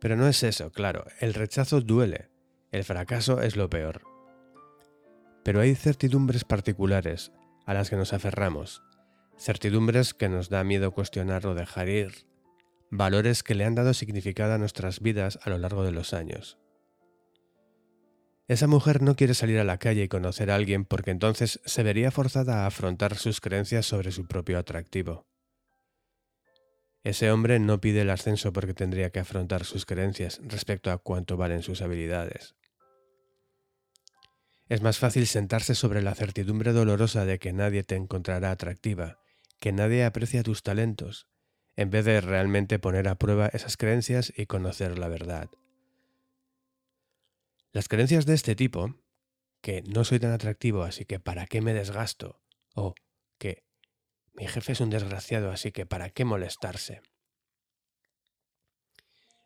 Pero 0.00 0.16
no 0.16 0.26
es 0.28 0.42
eso, 0.42 0.70
claro, 0.70 1.06
el 1.20 1.34
rechazo 1.34 1.80
duele, 1.80 2.28
el 2.72 2.84
fracaso 2.84 3.40
es 3.40 3.56
lo 3.56 3.70
peor. 3.70 4.02
Pero 5.44 5.60
hay 5.60 5.74
certidumbres 5.74 6.44
particulares 6.44 7.32
a 7.66 7.74
las 7.74 7.90
que 7.90 7.96
nos 7.96 8.12
aferramos, 8.12 8.82
certidumbres 9.38 10.14
que 10.14 10.28
nos 10.28 10.48
da 10.48 10.64
miedo 10.64 10.92
cuestionar 10.92 11.46
o 11.46 11.54
dejar 11.54 11.88
ir, 11.88 12.26
valores 12.90 13.42
que 13.42 13.54
le 13.54 13.64
han 13.64 13.74
dado 13.74 13.94
significado 13.94 14.54
a 14.54 14.58
nuestras 14.58 15.00
vidas 15.00 15.38
a 15.42 15.50
lo 15.50 15.58
largo 15.58 15.84
de 15.84 15.92
los 15.92 16.14
años. 16.14 16.58
Esa 18.46 18.66
mujer 18.66 19.00
no 19.00 19.16
quiere 19.16 19.32
salir 19.32 19.58
a 19.58 19.64
la 19.64 19.78
calle 19.78 20.02
y 20.02 20.08
conocer 20.08 20.50
a 20.50 20.54
alguien 20.54 20.84
porque 20.84 21.10
entonces 21.10 21.60
se 21.64 21.82
vería 21.82 22.10
forzada 22.10 22.64
a 22.64 22.66
afrontar 22.66 23.16
sus 23.16 23.40
creencias 23.40 23.86
sobre 23.86 24.12
su 24.12 24.26
propio 24.26 24.58
atractivo. 24.58 25.26
Ese 27.04 27.30
hombre 27.30 27.58
no 27.58 27.80
pide 27.80 28.02
el 28.02 28.10
ascenso 28.10 28.52
porque 28.52 28.74
tendría 28.74 29.10
que 29.10 29.20
afrontar 29.20 29.64
sus 29.64 29.86
creencias 29.86 30.40
respecto 30.42 30.90
a 30.90 30.98
cuánto 30.98 31.36
valen 31.36 31.62
sus 31.62 31.80
habilidades. 31.80 32.54
Es 34.68 34.82
más 34.82 34.98
fácil 34.98 35.26
sentarse 35.26 35.74
sobre 35.74 36.02
la 36.02 36.14
certidumbre 36.14 36.72
dolorosa 36.72 37.24
de 37.24 37.38
que 37.38 37.52
nadie 37.52 37.82
te 37.82 37.96
encontrará 37.96 38.50
atractiva, 38.50 39.18
que 39.58 39.72
nadie 39.72 40.04
aprecia 40.04 40.42
tus 40.42 40.62
talentos, 40.62 41.28
en 41.76 41.90
vez 41.90 42.04
de 42.04 42.20
realmente 42.20 42.78
poner 42.78 43.08
a 43.08 43.16
prueba 43.16 43.48
esas 43.48 43.76
creencias 43.76 44.32
y 44.34 44.46
conocer 44.46 44.98
la 44.98 45.08
verdad. 45.08 45.50
Las 47.74 47.88
creencias 47.88 48.24
de 48.24 48.34
este 48.34 48.54
tipo, 48.54 48.94
que 49.60 49.82
no 49.82 50.04
soy 50.04 50.20
tan 50.20 50.30
atractivo 50.30 50.84
así 50.84 51.06
que 51.06 51.18
para 51.18 51.44
qué 51.46 51.60
me 51.60 51.74
desgasto, 51.74 52.40
o 52.76 52.94
que 53.36 53.64
mi 54.32 54.46
jefe 54.46 54.72
es 54.72 54.80
un 54.80 54.90
desgraciado 54.90 55.50
así 55.50 55.72
que 55.72 55.84
para 55.84 56.10
qué 56.10 56.24
molestarse, 56.24 57.02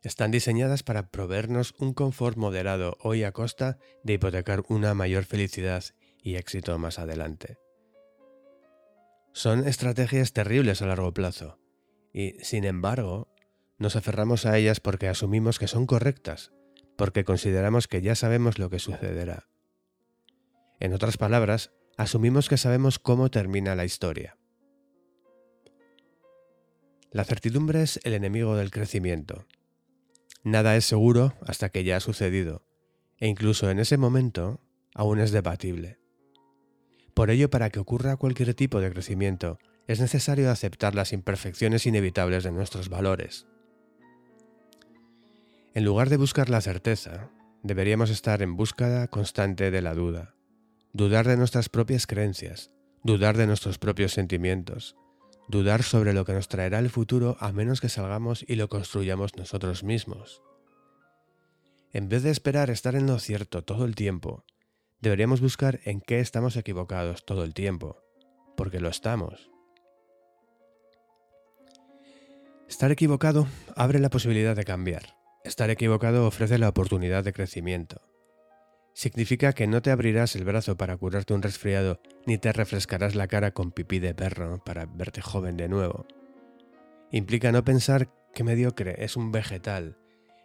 están 0.03 0.31
diseñadas 0.31 0.83
para 0.83 1.11
proveernos 1.11 1.75
un 1.79 1.95
confort 1.95 2.37
moderado 2.37 2.99
hoy 3.01 3.25
a 3.25 3.33
costa 3.33 3.79
de 4.03 4.13
hipotecar 4.13 4.63
una 4.69 4.93
mayor 4.93 5.25
felicidad 5.25 5.83
y 6.23 6.35
éxito 6.37 6.79
más 6.79 6.99
adelante. 6.99 7.57
Son 9.33 9.67
estrategias 9.67 10.35
terribles 10.35 10.83
a 10.83 10.87
largo 10.87 11.15
plazo, 11.15 11.59
y 12.13 12.33
sin 12.45 12.67
embargo, 12.67 13.33
nos 13.79 13.97
aferramos 13.97 14.45
a 14.45 14.59
ellas 14.59 14.81
porque 14.81 15.09
asumimos 15.09 15.59
que 15.59 15.67
son 15.67 15.87
correctas, 15.87 16.53
porque 16.99 17.25
consideramos 17.25 17.89
que 17.89 18.03
ya 18.03 18.15
sabemos 18.15 18.59
lo 18.59 18.69
que 18.69 18.79
sucederá. 18.79 19.49
En 20.81 20.93
otras 20.93 21.17
palabras, 21.17 21.73
asumimos 21.97 22.51
que 22.51 22.59
sabemos 22.59 22.99
cómo 22.99 23.31
termina 23.31 23.75
la 23.75 23.87
historia. 23.87 24.37
La 27.11 27.25
certidumbre 27.25 27.81
es 27.81 27.99
el 28.05 28.13
enemigo 28.13 28.55
del 28.55 28.71
crecimiento, 28.71 29.47
Nada 30.45 30.77
es 30.77 30.85
seguro 30.85 31.35
hasta 31.47 31.69
que 31.69 31.85
ya 31.85 31.97
ha 31.97 32.01
sucedido, 32.01 32.63
e 33.19 33.27
incluso 33.27 33.71
en 33.71 33.79
ese 33.79 33.97
momento 33.97 34.61
aún 34.95 35.21
es 35.21 35.33
debatible. 35.33 35.99
Por 37.13 37.31
ello, 37.31 37.51
para 37.51 37.71
que 37.71 37.81
ocurra 37.81 38.17
cualquier 38.17 38.55
tipo 38.55 38.81
de 38.81 38.91
crecimiento, 38.91 39.59
es 39.89 40.01
necesario 40.01 40.51
aceptar 40.51 40.95
las 40.95 41.13
imperfecciones 41.13 41.87
inevitables 41.87 42.45
de 42.45 42.53
nuestros 42.53 42.89
valores. 42.89 43.47
En 45.75 45.85
lugar 45.85 46.09
de 46.09 46.17
buscar 46.17 46.49
la 46.49 46.61
certeza, 46.61 47.31
deberíamos 47.63 48.11
estar 48.11 48.43
en 48.43 48.57
búsqueda 48.57 49.09
constante 49.09 49.71
de 49.71 49.83
la 49.83 49.95
duda, 49.95 50.35
dudar 50.93 51.29
de 51.29 51.37
nuestras 51.37 51.69
propias 51.69 52.07
creencias, 52.07 52.71
dudar 53.03 53.37
de 53.37 53.47
nuestros 53.47 53.79
propios 53.79 54.13
sentimientos, 54.13 54.97
dudar 55.49 55.83
sobre 55.83 56.15
lo 56.15 56.25
que 56.25 56.33
nos 56.33 56.49
traerá 56.49 56.79
el 56.79 56.91
futuro 56.91 57.37
a 57.41 57.53
menos 57.53 57.81
que 57.81 57.89
salgamos 57.89 58.45
y 58.49 58.57
lo 58.57 58.69
construyamos 58.69 59.37
nosotros 59.37 59.85
mismos. 59.85 60.43
En 61.93 62.09
vez 62.09 62.23
de 62.23 62.31
esperar 62.31 62.71
estar 62.71 62.95
en 62.95 63.07
lo 63.07 63.19
cierto 63.19 63.63
todo 63.63 63.85
el 63.85 63.95
tiempo, 63.95 64.45
deberíamos 65.01 65.41
buscar 65.41 65.81
en 65.85 66.01
qué 66.01 66.21
estamos 66.21 66.57
equivocados 66.57 67.25
todo 67.25 67.45
el 67.45 67.55
tiempo, 67.55 68.03
porque 68.57 68.81
lo 68.81 68.89
estamos. 68.89 69.51
Estar 72.69 72.91
equivocado 72.91 73.47
abre 73.77 73.99
la 73.99 74.11
posibilidad 74.11 74.57
de 74.57 74.65
cambiar. 74.65 75.18
Estar 75.49 75.71
equivocado 75.71 76.27
ofrece 76.27 76.59
la 76.59 76.69
oportunidad 76.69 77.25
de 77.25 77.33
crecimiento 77.33 78.03
significa 78.99 79.53
que 79.53 79.69
no 79.69 79.81
te 79.81 79.93
abrirás 79.93 80.35
el 80.35 80.45
brazo 80.45 80.77
para 80.77 80.97
curarte 80.97 81.33
un 81.33 81.41
resfriado, 81.41 82.01
ni 82.27 82.37
te 82.37 82.53
refrescarás 82.53 83.15
la 83.15 83.29
cara 83.29 83.53
con 83.53 83.71
pipí 83.71 84.01
de 84.01 84.13
perro 84.13 84.61
para 84.65 84.87
verte 84.87 85.23
joven 85.23 85.57
de 85.57 85.69
nuevo. 85.69 86.05
Implica 87.13 87.53
no 87.53 87.65
pensar 87.65 88.13
que 88.35 88.43
mediocre 88.43 89.05
es 89.05 89.17
un 89.17 89.31
vegetal, 89.31 89.97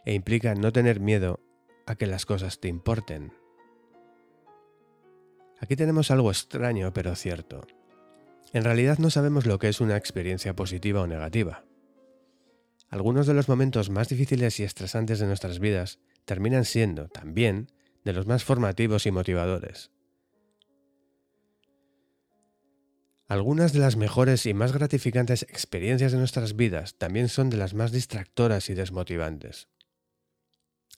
e 0.06 0.14
implica 0.14 0.53
no 0.53 0.72
tener 0.72 0.99
miedo 0.99 1.40
a 1.88 1.95
que 1.95 2.06
las 2.06 2.27
cosas 2.27 2.59
te 2.59 2.67
importen. 2.67 3.33
Aquí 5.59 5.75
tenemos 5.75 6.11
algo 6.11 6.30
extraño 6.30 6.93
pero 6.93 7.15
cierto. 7.15 7.65
En 8.53 8.64
realidad 8.64 8.99
no 8.99 9.09
sabemos 9.09 9.48
lo 9.48 9.57
que 9.57 9.69
es 9.69 9.82
una 9.82 9.98
experiencia 9.98 10.56
positiva 10.56 11.01
o 11.01 11.07
negativa. 11.07 11.65
Algunos 12.94 13.26
de 13.26 13.34
los 13.34 13.50
momentos 13.50 13.90
más 13.90 14.08
difíciles 14.08 14.60
y 14.60 14.64
estresantes 14.64 15.18
de 15.18 15.26
nuestras 15.26 15.58
vidas 15.58 15.98
terminan 16.26 16.64
siendo, 16.64 17.08
también, 17.08 17.72
de 18.06 18.14
los 18.14 18.28
más 18.28 18.44
formativos 18.44 19.08
y 19.08 19.12
motivadores. 19.12 19.90
Algunas 23.28 23.74
de 23.74 23.80
las 23.80 23.96
mejores 23.96 24.46
y 24.46 24.54
más 24.54 24.74
gratificantes 24.74 25.42
experiencias 25.42 26.12
de 26.12 26.20
nuestras 26.20 26.56
vidas 26.56 26.94
también 27.00 27.30
son 27.30 27.50
de 27.50 27.58
las 27.58 27.74
más 27.74 27.92
distractoras 27.92 28.70
y 28.70 28.76
desmotivantes. 28.76 29.70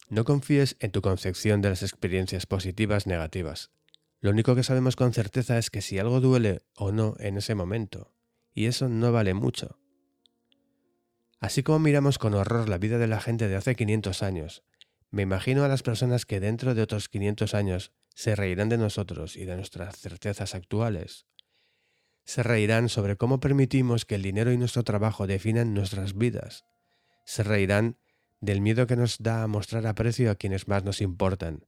No 0.10 0.26
confíes 0.26 0.76
en 0.82 0.92
tu 0.92 1.02
concepción 1.02 1.62
de 1.62 1.70
las 1.70 1.82
experiencias 1.82 2.46
positivas 2.46 3.08
negativas. 3.08 3.72
Lo 4.20 4.32
único 4.32 4.54
que 4.54 4.64
sabemos 4.64 4.98
con 4.98 5.14
certeza 5.14 5.58
es 5.58 5.70
que 5.70 5.82
si 5.82 5.98
algo 5.98 6.20
duele 6.20 6.60
o 6.76 6.92
no 6.92 7.16
en 7.20 7.38
ese 7.38 7.56
momento, 7.56 8.12
y 8.54 8.66
eso 8.66 8.90
no 8.90 9.14
vale 9.14 9.34
mucho. 9.34 9.80
Así 11.40 11.64
como 11.64 11.80
miramos 11.80 12.18
con 12.18 12.34
horror 12.34 12.70
la 12.70 12.78
vida 12.78 12.98
de 12.98 13.08
la 13.08 13.20
gente 13.20 13.48
de 13.48 13.56
hace 13.56 13.76
500 13.76 14.24
años, 14.24 14.64
me 15.12 15.22
imagino 15.22 15.64
a 15.64 15.68
las 15.68 15.84
personas 15.84 16.26
que 16.26 16.40
dentro 16.40 16.76
de 16.76 16.82
otros 16.82 17.10
500 17.10 17.54
años 17.54 17.92
se 18.14 18.36
reirán 18.36 18.70
de 18.70 18.78
nosotros 18.78 19.36
y 19.36 19.46
de 19.46 19.56
nuestras 19.56 19.98
certezas 20.00 20.56
actuales 20.56 21.26
se 22.26 22.42
reirán 22.42 22.90
sobre 22.90 23.16
cómo 23.16 23.40
permitimos 23.40 24.06
que 24.06 24.16
el 24.16 24.24
dinero 24.24 24.52
y 24.52 24.58
nuestro 24.58 24.84
trabajo 24.84 25.28
definan 25.28 25.74
nuestras 25.74 26.18
vidas. 26.18 26.66
Se 27.24 27.44
reirán 27.44 27.98
del 28.42 28.62
miedo 28.62 28.88
que 28.88 28.96
nos 28.96 29.20
da 29.20 29.44
a 29.44 29.48
mostrar 29.48 29.86
aprecio 29.88 30.32
a 30.32 30.36
quienes 30.36 30.68
más 30.68 30.84
nos 30.84 31.02
importan, 31.02 31.68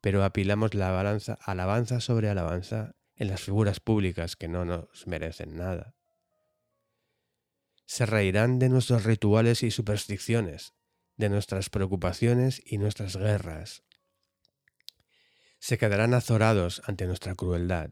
pero 0.00 0.24
apilamos 0.24 0.74
la 0.74 0.90
balanza, 0.90 1.38
alabanza 1.42 2.00
sobre 2.00 2.30
alabanza 2.30 2.96
en 3.16 3.28
las 3.28 3.42
figuras 3.42 3.80
públicas 3.80 4.36
que 4.36 4.48
no 4.48 4.64
nos 4.64 5.06
merecen 5.06 5.56
nada. 5.56 5.94
Se 7.88 8.06
reirán 8.06 8.60
de 8.60 8.68
nuestros 8.68 9.02
rituales 9.02 9.64
y 9.64 9.72
supersticiones, 9.72 10.74
de 11.16 11.28
nuestras 11.28 11.70
preocupaciones 11.70 12.62
y 12.64 12.78
nuestras 12.78 13.16
guerras. 13.16 13.82
Se 15.58 15.76
quedarán 15.76 16.14
azorados 16.14 16.80
ante 16.86 17.06
nuestra 17.06 17.34
crueldad 17.34 17.90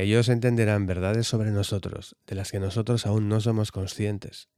ellos 0.00 0.28
entenderán 0.28 0.86
verdades 0.86 1.26
sobre 1.26 1.50
nosotros 1.50 2.16
de 2.26 2.34
las 2.34 2.50
que 2.50 2.60
nosotros 2.60 3.06
aún 3.06 3.28
no 3.28 3.40
somos 3.40 3.72
conscientes. 3.72 4.48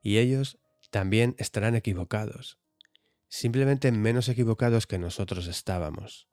Y 0.00 0.18
ellos 0.18 0.58
también 0.90 1.36
estarán 1.38 1.76
equivocados, 1.76 2.58
simplemente 3.28 3.92
menos 3.92 4.28
equivocados 4.28 4.86
que 4.86 4.98
nosotros 4.98 5.46
estábamos. 5.46 6.28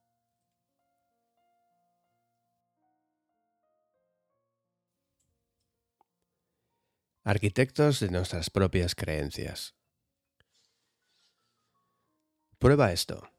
Arquitectos 7.30 8.00
de 8.00 8.10
nuestras 8.10 8.50
propias 8.50 8.96
creencias. 8.96 9.76
Prueba 12.58 12.92
esto. 12.92 13.30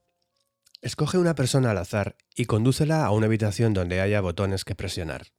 Escoge 0.81 1.19
una 1.19 1.35
persona 1.35 1.73
al 1.73 1.79
azar 1.79 2.17
y 2.37 2.45
condúcela 2.45 3.05
a 3.05 3.11
una 3.11 3.27
habitación 3.27 3.75
donde 3.75 4.01
haya 4.01 4.21
botones 4.21 4.65
que 4.65 4.77
presionar. 4.77 5.33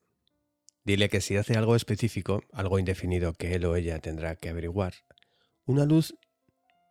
Dile 0.84 1.08
que 1.08 1.22
si 1.22 1.38
hace 1.38 1.56
algo 1.56 1.78
específico, 1.78 2.44
algo 2.52 2.78
indefinido 2.78 3.32
que 3.32 3.56
él 3.56 3.64
o 3.64 3.78
ella 3.78 4.00
tendrá 4.00 4.36
que 4.36 4.50
averiguar, 4.50 4.96
una 5.64 5.86
luz 5.86 6.14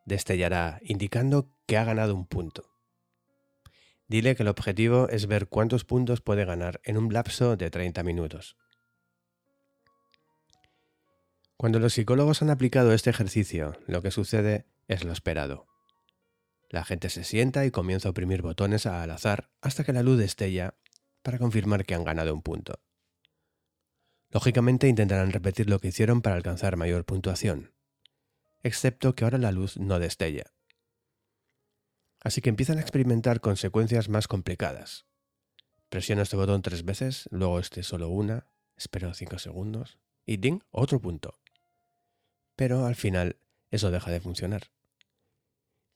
destellará 0.06 0.80
indicando 0.82 1.50
que 1.66 1.76
ha 1.76 1.84
ganado 1.84 2.14
un 2.14 2.26
punto. 2.26 2.70
Dile 4.08 4.34
que 4.34 4.44
el 4.44 4.48
objetivo 4.48 5.10
es 5.10 5.26
ver 5.26 5.46
cuántos 5.46 5.84
puntos 5.84 6.22
puede 6.22 6.46
ganar 6.46 6.80
en 6.84 6.96
un 6.96 7.12
lapso 7.12 7.58
de 7.58 7.68
30 7.68 8.02
minutos. 8.02 8.56
Cuando 11.60 11.78
los 11.78 11.92
psicólogos 11.92 12.40
han 12.40 12.48
aplicado 12.48 12.94
este 12.94 13.10
ejercicio, 13.10 13.76
lo 13.86 14.00
que 14.00 14.10
sucede 14.10 14.64
es 14.88 15.04
lo 15.04 15.12
esperado. 15.12 15.66
La 16.70 16.86
gente 16.86 17.10
se 17.10 17.22
sienta 17.22 17.66
y 17.66 17.70
comienza 17.70 18.08
a 18.08 18.12
oprimir 18.12 18.40
botones 18.40 18.86
al 18.86 19.10
azar 19.10 19.50
hasta 19.60 19.84
que 19.84 19.92
la 19.92 20.02
luz 20.02 20.16
destella 20.16 20.78
para 21.20 21.36
confirmar 21.36 21.84
que 21.84 21.94
han 21.94 22.02
ganado 22.04 22.32
un 22.32 22.40
punto. 22.40 22.80
Lógicamente 24.30 24.88
intentarán 24.88 25.32
repetir 25.32 25.68
lo 25.68 25.80
que 25.80 25.88
hicieron 25.88 26.22
para 26.22 26.34
alcanzar 26.34 26.78
mayor 26.78 27.04
puntuación, 27.04 27.74
excepto 28.62 29.14
que 29.14 29.24
ahora 29.24 29.36
la 29.36 29.52
luz 29.52 29.76
no 29.76 29.98
destella. 29.98 30.54
Así 32.22 32.40
que 32.40 32.48
empiezan 32.48 32.78
a 32.78 32.80
experimentar 32.80 33.42
consecuencias 33.42 34.08
más 34.08 34.28
complicadas. 34.28 35.04
Presiono 35.90 36.22
este 36.22 36.36
botón 36.36 36.62
tres 36.62 36.86
veces, 36.86 37.28
luego 37.30 37.60
este 37.60 37.82
solo 37.82 38.08
una, 38.08 38.46
espero 38.78 39.12
cinco 39.12 39.38
segundos 39.38 39.98
y 40.24 40.38
¡ding! 40.38 40.62
otro 40.70 40.98
punto. 41.02 41.36
Pero 42.60 42.84
al 42.84 42.94
final 42.94 43.38
eso 43.70 43.90
deja 43.90 44.10
de 44.10 44.20
funcionar. 44.20 44.70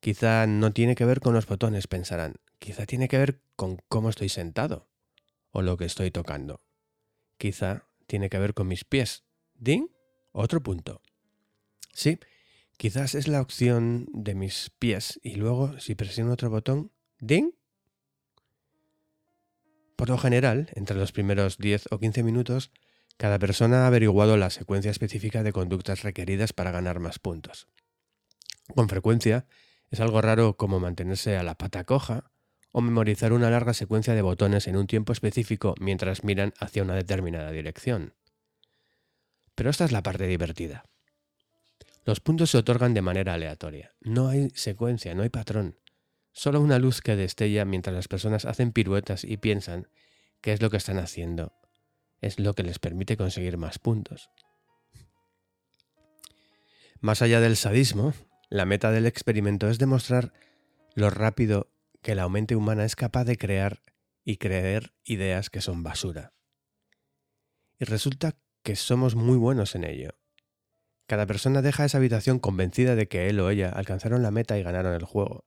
Quizá 0.01 0.47
no 0.47 0.73
tiene 0.73 0.95
que 0.95 1.05
ver 1.05 1.21
con 1.21 1.35
los 1.35 1.47
botones, 1.47 1.89
pensarán. 1.89 2.37
Quizá 2.59 2.87
tiene 2.87 3.07
que 3.07 3.19
ver 3.19 3.43
con 3.55 3.83
cómo 3.91 4.09
estoy 4.09 4.31
sentado 4.31 4.89
o 5.51 5.61
lo 5.61 5.77
que 5.77 5.85
estoy 5.85 6.11
tocando. 6.11 6.63
Quizá 7.37 7.87
tiene 8.07 8.31
que 8.31 8.39
ver 8.39 8.55
con 8.55 8.67
mis 8.67 8.87
pies. 8.87 9.25
¿Ding? 9.53 9.89
Otro 10.33 10.63
punto. 10.63 11.03
Sí, 11.93 12.19
quizás 12.79 13.15
es 13.15 13.29
la 13.29 13.43
opción 13.43 14.07
de 14.15 14.35
mis 14.35 14.71
pies 14.79 15.21
y 15.23 15.35
luego 15.35 15.79
si 15.81 15.95
presiono 15.95 16.33
otro 16.33 16.49
botón, 16.49 16.93
¿ding? 17.19 17.51
Por 19.97 20.09
lo 20.09 20.17
general, 20.17 20.71
entre 20.73 20.97
los 20.97 21.13
primeros 21.13 21.59
10 21.59 21.89
o 21.91 21.99
15 21.99 22.23
minutos, 22.23 22.73
cada 23.17 23.39
persona 23.39 23.85
ha 23.85 23.87
averiguado 23.87 24.37
la 24.37 24.51
secuencia 24.51 24.91
específica 24.91 25.43
de 25.43 25.53
conductas 25.53 26.03
requeridas 26.03 26.53
para 26.53 26.73
ganar 26.73 27.01
más 27.01 27.19
puntos. 27.19 27.69
Con 28.75 28.89
frecuencia, 28.89 29.47
es 29.91 30.01
algo 30.01 30.21
raro 30.21 30.57
como 30.57 30.81
mantenerse 30.81 31.37
a 31.37 31.43
la 31.43 31.57
pata 31.57 31.85
coja 31.85 32.31
o 32.73 32.81
memorizar 32.81 33.33
una 33.33 33.51
larga 33.51 33.75
secuencia 33.75 34.15
de 34.15 34.23
botones 34.23 34.67
en 34.67 34.77
un 34.77 34.89
tiempo 34.89 35.13
específico 35.13 35.75
mientras 35.79 36.25
miran 36.25 36.53
hacia 36.59 36.83
una 36.83 36.95
determinada 36.95 37.53
dirección. 37.53 38.15
Pero 39.55 39.71
esta 39.71 39.85
es 39.85 39.93
la 39.93 40.03
parte 40.03 40.27
divertida. 40.27 40.85
Los 42.05 42.21
puntos 42.21 42.51
se 42.51 42.59
otorgan 42.59 42.93
de 42.93 43.03
manera 43.03 43.35
aleatoria. 43.35 43.95
No 44.01 44.29
hay 44.29 44.51
secuencia, 44.55 45.15
no 45.15 45.23
hay 45.23 45.29
patrón. 45.29 45.79
Solo 46.33 46.61
una 46.61 46.81
luz 46.81 47.01
que 47.01 47.15
destella 47.15 47.65
mientras 47.65 47.95
las 47.95 48.09
personas 48.09 48.45
hacen 48.45 48.73
piruetas 48.73 49.23
y 49.23 49.37
piensan 49.37 49.89
qué 50.41 50.53
es 50.53 50.61
lo 50.61 50.69
que 50.69 50.77
están 50.79 50.99
haciendo. 50.99 51.53
Es 52.25 52.39
lo 52.39 52.55
que 52.55 52.63
les 52.63 52.79
permite 52.79 53.19
conseguir 53.19 53.59
más 53.59 53.79
puntos. 53.79 54.31
Más 56.99 57.21
allá 57.21 57.39
del 57.39 57.55
sadismo, 57.55 58.15
la 58.49 58.65
meta 58.65 58.91
del 58.91 59.05
experimento 59.05 59.69
es 59.69 59.79
demostrar 59.79 60.33
lo 60.95 61.11
rápido 61.11 61.71
que 62.01 62.15
la 62.15 62.27
mente 62.31 62.57
humana 62.57 62.87
es 62.87 62.97
capaz 62.97 63.25
de 63.25 63.37
crear 63.37 63.83
y 64.25 64.39
creer 64.39 64.95
ideas 65.05 65.51
que 65.51 65.61
son 65.61 65.83
basura. 65.83 66.33
Y 67.79 67.85
resulta 67.85 68.39
que 68.63 68.75
somos 68.75 69.17
muy 69.17 69.37
buenos 69.37 69.75
en 69.75 69.85
ello. 69.85 70.13
Cada 71.07 71.27
persona 71.27 71.61
deja 71.61 71.85
esa 71.85 71.99
habitación 71.99 72.39
convencida 72.39 72.97
de 72.97 73.07
que 73.07 73.29
él 73.29 73.39
o 73.39 73.51
ella 73.51 73.69
alcanzaron 73.69 74.23
la 74.23 74.31
meta 74.31 74.57
y 74.57 74.63
ganaron 74.63 74.95
el 74.95 75.05
juego. 75.05 75.45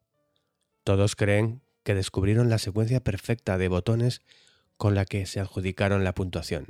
Todos 0.83 1.15
creen 1.15 1.63
que 1.81 1.95
descubrieron 1.95 2.51
la 2.51 2.59
secuencia 2.59 2.99
perfecta 2.99 3.57
de 3.57 3.67
botones 3.67 4.21
con 4.77 4.95
la 4.95 5.05
que 5.05 5.25
se 5.25 5.39
adjudicaron 5.39 6.03
la 6.03 6.13
puntuación. 6.13 6.67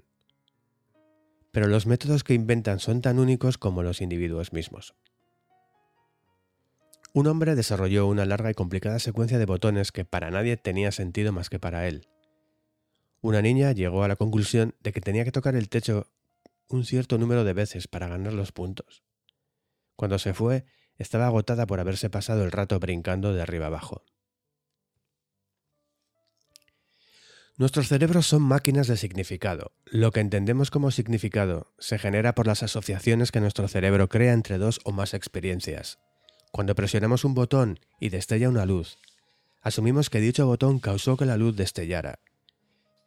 Pero 1.52 1.68
los 1.68 1.86
métodos 1.86 2.24
que 2.24 2.34
inventan 2.34 2.80
son 2.80 3.02
tan 3.02 3.20
únicos 3.20 3.58
como 3.58 3.84
los 3.84 4.02
individuos 4.02 4.54
mismos. 4.54 4.96
Un 7.14 7.28
hombre 7.28 7.56
desarrolló 7.56 8.08
una 8.08 8.26
larga 8.26 8.52
y 8.52 8.54
complicada 8.54 9.00
secuencia 9.00 9.40
de 9.40 9.46
botones 9.46 9.92
que 9.92 10.06
para 10.06 10.30
nadie 10.30 10.56
tenía 10.58 10.92
sentido 10.92 11.32
más 11.32 11.50
que 11.50 11.60
para 11.60 11.88
él. 11.88 12.08
Una 13.22 13.42
niña 13.42 13.72
llegó 13.72 14.04
a 14.04 14.08
la 14.08 14.16
conclusión 14.16 14.76
de 14.82 14.92
que 14.92 15.02
tenía 15.02 15.26
que 15.26 15.32
tocar 15.32 15.56
el 15.56 15.70
techo 15.70 16.08
un 16.70 16.86
cierto 16.86 17.18
número 17.18 17.44
de 17.44 17.54
veces 17.54 17.88
para 17.88 18.08
ganar 18.08 18.34
los 18.34 18.52
puntos. 18.52 19.04
Cuando 19.96 20.20
se 20.20 20.34
fue, 20.34 20.66
estaba 20.98 21.26
agotada 21.28 21.66
por 21.66 21.80
haberse 21.80 22.10
pasado 22.10 22.44
el 22.44 22.52
rato 22.52 22.80
brincando 22.80 23.34
de 23.34 23.42
arriba 23.42 23.68
abajo. 23.68 24.04
Nuestros 27.60 27.88
cerebros 27.88 28.28
son 28.28 28.44
máquinas 28.44 28.86
de 28.86 28.98
significado. 28.98 29.72
Lo 29.86 30.12
que 30.12 30.20
entendemos 30.20 30.70
como 30.70 30.92
significado 30.92 31.74
se 31.80 31.98
genera 31.98 32.36
por 32.36 32.46
las 32.46 32.62
asociaciones 32.62 33.32
que 33.32 33.40
nuestro 33.40 33.68
cerebro 33.68 34.10
crea 34.10 34.34
entre 34.34 34.60
dos 34.60 34.80
o 34.84 34.92
más 34.92 35.16
experiencias. 35.16 35.98
Cuando 36.52 36.76
presionamos 36.76 37.26
un 37.26 37.34
botón 37.34 37.80
y 38.00 38.10
destella 38.10 38.50
una 38.50 38.68
luz, 38.68 39.00
asumimos 39.64 40.12
que 40.12 40.20
dicho 40.20 40.46
botón 40.46 40.78
causó 40.78 41.18
que 41.18 41.26
la 41.26 41.36
luz 41.36 41.56
destellara. 41.56 42.20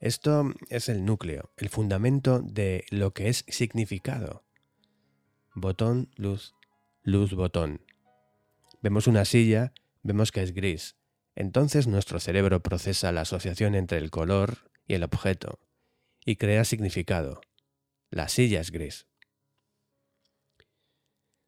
Esto 0.00 0.52
es 0.68 0.88
el 0.88 1.04
núcleo, 1.04 1.52
el 1.56 1.68
fundamento 1.68 2.40
de 2.40 2.84
lo 2.90 3.12
que 3.12 3.28
es 3.28 3.44
significado. 3.46 4.42
Botón, 5.54 6.10
luz, 6.16 6.54
luz, 7.04 7.34
botón. 7.34 7.82
Vemos 8.82 9.06
una 9.06 9.24
silla, 9.24 9.72
vemos 10.02 10.32
que 10.32 10.42
es 10.42 10.52
gris. 10.52 10.96
Entonces 11.40 11.86
nuestro 11.86 12.20
cerebro 12.20 12.62
procesa 12.62 13.12
la 13.12 13.22
asociación 13.22 13.74
entre 13.74 13.96
el 13.96 14.10
color 14.10 14.70
y 14.86 14.92
el 14.92 15.02
objeto 15.02 15.58
y 16.22 16.36
crea 16.36 16.66
significado. 16.66 17.40
La 18.10 18.28
silla 18.28 18.60
es 18.60 18.70
gris. 18.70 19.06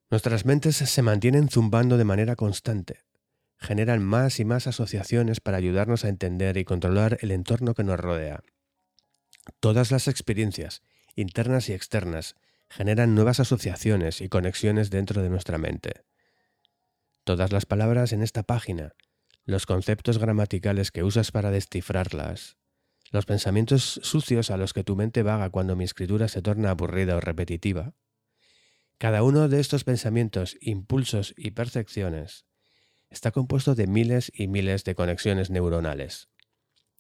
Nuestras 0.09 0.47
mentes 0.47 0.77
se 0.77 1.03
mantienen 1.03 1.51
zumbando 1.51 1.99
de 1.99 2.05
manera 2.05 2.37
constante. 2.37 3.01
Generan 3.59 4.03
más 4.03 4.41
y 4.41 4.47
más 4.47 4.67
asociaciones 4.67 5.41
para 5.41 5.59
ayudarnos 5.59 6.07
a 6.07 6.09
entender 6.09 6.57
y 6.57 6.65
controlar 6.65 7.19
el 7.21 7.31
entorno 7.31 7.75
que 7.75 7.85
nos 7.85 8.01
rodea. 8.01 8.43
Todas 9.61 9.91
las 9.91 10.09
experiencias, 10.09 10.81
internas 11.17 11.69
y 11.69 11.75
externas, 11.75 12.35
generan 12.71 13.15
nuevas 13.15 13.41
asociaciones 13.41 14.23
y 14.23 14.31
conexiones 14.31 14.89
dentro 14.89 15.21
de 15.21 15.29
nuestra 15.29 15.59
mente. 15.59 16.07
Todas 17.25 17.53
las 17.53 17.67
palabras 17.67 18.15
en 18.15 18.23
esta 18.23 18.43
página, 18.43 18.95
los 19.45 19.67
conceptos 19.67 20.19
gramaticales 20.19 20.91
que 20.91 21.03
usas 21.03 21.33
para 21.33 21.51
descifrarlas, 21.51 22.57
los 23.11 23.27
pensamientos 23.27 24.01
sucios 24.03 24.51
a 24.51 24.57
los 24.57 24.73
que 24.73 24.85
tu 24.85 24.97
mente 24.97 25.23
vaga 25.23 25.51
cuando 25.51 25.77
mi 25.77 25.85
escritura 25.85 26.29
se 26.29 26.43
torna 26.43 26.71
aburrida 26.71 27.17
o 27.17 27.21
repetitiva, 27.21 27.95
cada 28.99 29.23
uno 29.25 29.49
de 29.49 29.59
estos 29.59 29.83
pensamientos, 29.85 30.57
impulsos 30.61 31.35
y 31.37 31.51
percepciones 31.51 32.47
está 33.11 33.31
compuesto 33.31 33.75
de 33.75 33.87
miles 33.87 34.33
y 34.35 34.49
miles 34.49 34.85
de 34.85 34.95
conexiones 34.95 35.51
neuronales, 35.51 36.29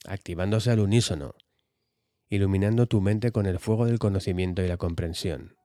activándose 0.04 0.70
al 0.70 0.80
unísono, 0.80 1.34
iluminando 2.28 2.86
tu 2.86 3.00
mente 3.00 3.32
con 3.32 3.46
el 3.46 3.58
fuego 3.58 3.86
del 3.86 3.98
conocimiento 3.98 4.62
y 4.62 4.68
la 4.68 4.76
comprensión. 4.76 5.56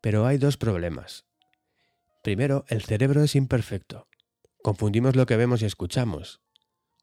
Pero 0.00 0.26
hay 0.26 0.38
dos 0.38 0.56
problemas. 0.56 1.26
Primero, 2.22 2.64
el 2.68 2.82
cerebro 2.82 3.22
es 3.22 3.34
imperfecto. 3.34 4.08
Confundimos 4.62 5.16
lo 5.16 5.26
que 5.26 5.36
vemos 5.36 5.60
y 5.62 5.64
escuchamos. 5.64 6.40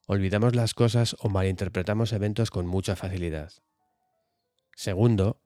Olvidamos 0.08 0.56
las 0.56 0.74
cosas 0.74 1.18
o 1.20 1.28
malinterpretamos 1.28 2.14
eventos 2.14 2.52
con 2.52 2.66
mucha 2.66 2.96
facilidad. 2.96 3.52
Segundo, 4.76 5.42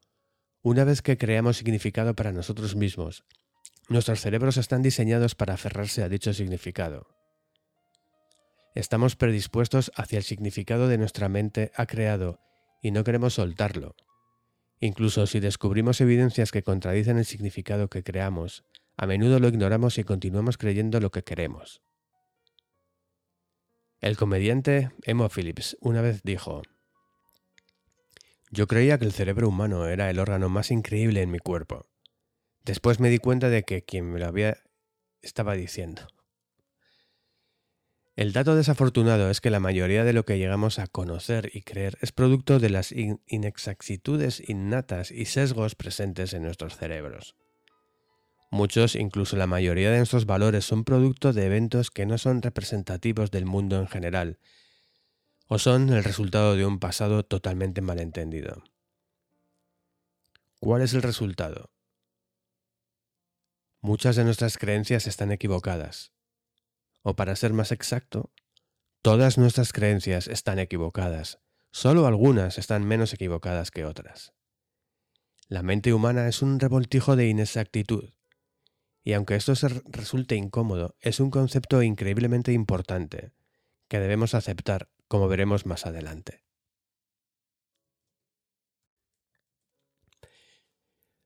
una 0.62 0.84
vez 0.84 1.02
que 1.02 1.18
creamos 1.18 1.58
significado 1.58 2.16
para 2.16 2.32
nosotros 2.32 2.76
mismos, 2.76 3.26
nuestros 3.90 4.22
cerebros 4.22 4.58
están 4.58 4.84
diseñados 4.84 5.34
para 5.34 5.56
aferrarse 5.56 6.04
a 6.04 6.10
dicho 6.10 6.34
significado. 6.34 7.08
Estamos 8.76 9.16
predispuestos 9.16 9.92
hacia 9.96 10.18
el 10.18 10.24
significado 10.24 10.88
de 10.88 11.00
nuestra 11.00 11.30
mente 11.30 11.72
ha 11.76 11.88
creado 11.88 12.40
y 12.82 12.92
no 12.92 13.04
queremos 13.04 13.34
soltarlo. 13.34 13.96
Incluso 14.80 15.26
si 15.26 15.40
descubrimos 15.40 16.00
evidencias 16.00 16.52
que 16.52 16.64
contradicen 16.64 17.18
el 17.18 17.26
significado 17.26 17.88
que 17.88 18.04
creamos, 18.04 18.64
a 18.98 19.08
menudo 19.08 19.40
lo 19.40 19.48
ignoramos 19.48 19.98
y 19.98 20.04
continuamos 20.04 20.60
creyendo 20.60 21.00
lo 21.00 21.10
que 21.10 21.24
queremos. 21.24 21.82
El 24.04 24.18
comediante 24.18 24.92
Emo 25.04 25.30
Phillips 25.30 25.78
una 25.80 26.02
vez 26.02 26.24
dijo, 26.24 26.62
Yo 28.52 28.68
creía 28.68 28.98
que 28.98 29.06
el 29.06 29.14
cerebro 29.14 29.48
humano 29.48 29.88
era 29.88 30.10
el 30.10 30.20
órgano 30.20 30.50
más 30.50 30.72
increíble 30.72 31.22
en 31.22 31.32
mi 31.32 31.40
cuerpo. 31.40 31.86
Después 32.66 33.00
me 33.00 33.10
di 33.10 33.20
cuenta 33.20 33.48
de 33.48 33.64
que 33.64 33.86
quien 33.86 34.12
me 34.12 34.20
lo 34.20 34.28
había 34.28 34.58
estaba 35.22 35.54
diciendo. 35.54 36.06
El 38.18 38.34
dato 38.34 38.58
desafortunado 38.58 39.30
es 39.30 39.40
que 39.40 39.50
la 39.50 39.62
mayoría 39.62 40.04
de 40.04 40.12
lo 40.12 40.26
que 40.26 40.38
llegamos 40.38 40.80
a 40.80 40.88
conocer 40.88 41.50
y 41.54 41.62
creer 41.62 41.98
es 42.02 42.12
producto 42.12 42.60
de 42.60 42.72
las 42.72 42.92
inexactitudes 42.92 44.44
innatas 44.50 45.12
y 45.12 45.24
sesgos 45.24 45.76
presentes 45.76 46.34
en 46.34 46.44
nuestros 46.44 46.76
cerebros. 46.76 47.38
Muchos, 48.54 48.94
incluso 48.94 49.36
la 49.36 49.48
mayoría 49.48 49.90
de 49.90 49.98
nuestros 49.98 50.28
valores, 50.28 50.64
son 50.64 50.84
producto 50.84 51.34
de 51.34 51.48
eventos 51.48 51.90
que 51.90 52.06
no 52.06 52.20
son 52.20 52.44
representativos 52.44 53.32
del 53.32 53.48
mundo 53.48 53.80
en 53.80 53.88
general, 53.88 54.38
o 55.48 55.58
son 55.58 55.90
el 55.90 56.04
resultado 56.04 56.56
de 56.56 56.64
un 56.64 56.78
pasado 56.78 57.24
totalmente 57.26 57.82
malentendido. 57.82 58.64
¿Cuál 60.60 60.84
es 60.84 60.94
el 60.94 61.02
resultado? 61.02 61.72
Muchas 63.82 64.18
de 64.18 64.24
nuestras 64.24 64.60
creencias 64.60 65.08
están 65.08 65.32
equivocadas 65.32 66.14
o 67.02 67.16
para 67.16 67.36
ser 67.36 67.54
más 67.54 67.72
exacto, 67.72 68.32
todas 69.02 69.40
nuestras 69.40 69.74
creencias 69.74 70.28
están 70.28 70.60
equivocadas, 70.60 71.40
solo 71.72 72.06
algunas 72.06 72.60
están 72.60 72.86
menos 72.86 73.16
equivocadas 73.16 73.72
que 73.72 73.84
otras. 73.84 74.36
La 75.48 75.64
mente 75.64 75.92
humana 75.92 76.28
es 76.28 76.44
un 76.44 76.60
revoltijo 76.60 77.16
de 77.16 77.28
inexactitud, 77.30 78.14
y 79.04 79.14
aunque 79.14 79.36
esto 79.36 79.56
se 79.56 79.68
resulte 79.68 80.36
incómodo, 80.36 80.96
es 81.02 81.20
un 81.20 81.30
concepto 81.30 81.84
increíblemente 81.84 82.54
importante, 82.54 83.32
que 83.88 84.00
debemos 84.00 84.34
aceptar, 84.34 84.90
como 85.08 85.28
veremos 85.28 85.66
más 85.66 85.86
adelante. 85.86 86.44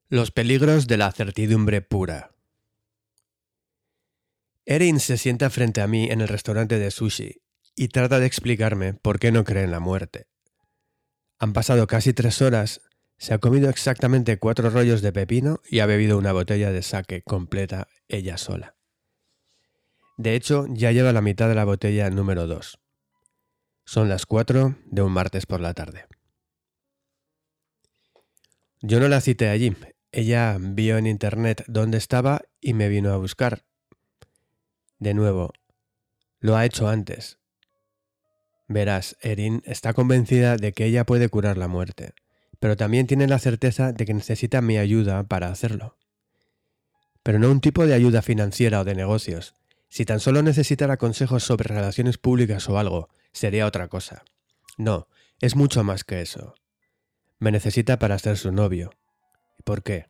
Los 0.10 0.32
peligros 0.32 0.88
de 0.88 0.98
la 0.98 1.12
certidumbre 1.12 1.82
pura. 1.82 2.32
Erin 4.66 5.00
se 5.00 5.18
sienta 5.18 5.50
frente 5.50 5.82
a 5.82 5.88
mí 5.88 6.10
en 6.10 6.22
el 6.22 6.28
restaurante 6.28 6.80
de 6.80 6.92
sushi 6.92 7.42
y 7.76 7.90
trata 7.90 8.20
de 8.20 8.26
explicarme 8.26 8.94
por 8.94 9.20
qué 9.20 9.32
no 9.32 9.44
cree 9.44 9.64
en 9.64 9.72
la 9.72 9.80
muerte. 9.80 10.28
Han 11.40 11.54
pasado 11.54 11.88
casi 11.88 12.14
tres 12.14 12.42
horas, 12.42 12.82
se 13.18 13.34
ha 13.34 13.40
comido 13.40 13.70
exactamente 13.70 14.38
cuatro 14.38 14.70
rollos 14.70 15.02
de 15.02 15.12
pepino 15.12 15.60
y 15.70 15.80
ha 15.80 15.86
bebido 15.86 16.18
una 16.18 16.34
botella 16.34 16.72
de 16.72 16.82
sake 16.82 17.24
completa 17.24 17.88
ella 18.08 18.38
sola. 18.38 18.76
De 20.18 20.36
hecho, 20.36 20.66
ya 20.70 20.92
lleva 20.92 21.14
la 21.14 21.22
mitad 21.22 21.48
de 21.48 21.56
la 21.56 21.66
botella 21.66 22.10
número 22.10 22.48
dos. 22.48 22.80
Son 23.86 24.10
las 24.10 24.26
cuatro 24.26 24.76
de 24.86 25.02
un 25.02 25.12
martes 25.12 25.46
por 25.46 25.62
la 25.62 25.74
tarde. 25.74 26.06
Yo 28.82 29.00
no 29.00 29.08
la 29.08 29.22
cité 29.22 29.50
allí. 29.50 29.76
Ella 30.12 30.58
vio 30.60 30.98
en 30.98 31.08
internet 31.08 31.64
dónde 31.68 31.98
estaba 31.98 32.42
y 32.60 32.74
me 32.74 32.90
vino 32.90 33.12
a 33.12 33.18
buscar, 33.18 33.64
de 35.00 35.14
nuevo, 35.14 35.54
lo 36.40 36.56
ha 36.56 36.66
hecho 36.66 36.88
antes. 36.88 37.38
Verás, 38.68 39.16
Erin 39.22 39.62
está 39.66 39.94
convencida 39.94 40.58
de 40.58 40.74
que 40.74 40.86
ella 40.86 41.06
puede 41.06 41.30
curar 41.30 41.58
la 41.58 41.68
muerte, 41.68 42.14
pero 42.60 42.76
también 42.76 43.08
tiene 43.08 43.28
la 43.28 43.40
certeza 43.40 43.94
de 43.94 44.06
que 44.06 44.14
necesita 44.14 44.62
mi 44.62 44.78
ayuda 44.78 45.24
para 45.24 45.50
hacerlo. 45.50 45.98
Pero 47.24 47.40
no 47.40 47.52
un 47.52 47.62
tipo 47.62 47.86
de 47.86 47.94
ayuda 47.94 48.22
financiera 48.22 48.82
o 48.82 48.84
de 48.84 48.96
negocios. 48.96 49.54
Si 49.90 50.06
tan 50.06 50.20
solo 50.20 50.42
necesitara 50.42 50.98
consejos 50.98 51.44
sobre 51.44 51.74
relaciones 51.74 52.18
públicas 52.18 52.68
o 52.70 52.78
algo, 52.78 53.10
sería 53.32 53.66
otra 53.66 53.88
cosa. 53.88 54.24
No, 54.78 55.08
es 55.40 55.56
mucho 55.56 55.84
más 55.84 56.04
que 56.04 56.22
eso. 56.22 56.56
Me 57.40 57.52
necesita 57.52 58.00
para 58.00 58.18
ser 58.20 58.38
su 58.38 58.52
novio. 58.52 58.92
¿Y 59.60 59.64
por 59.64 59.84
qué? 59.84 60.08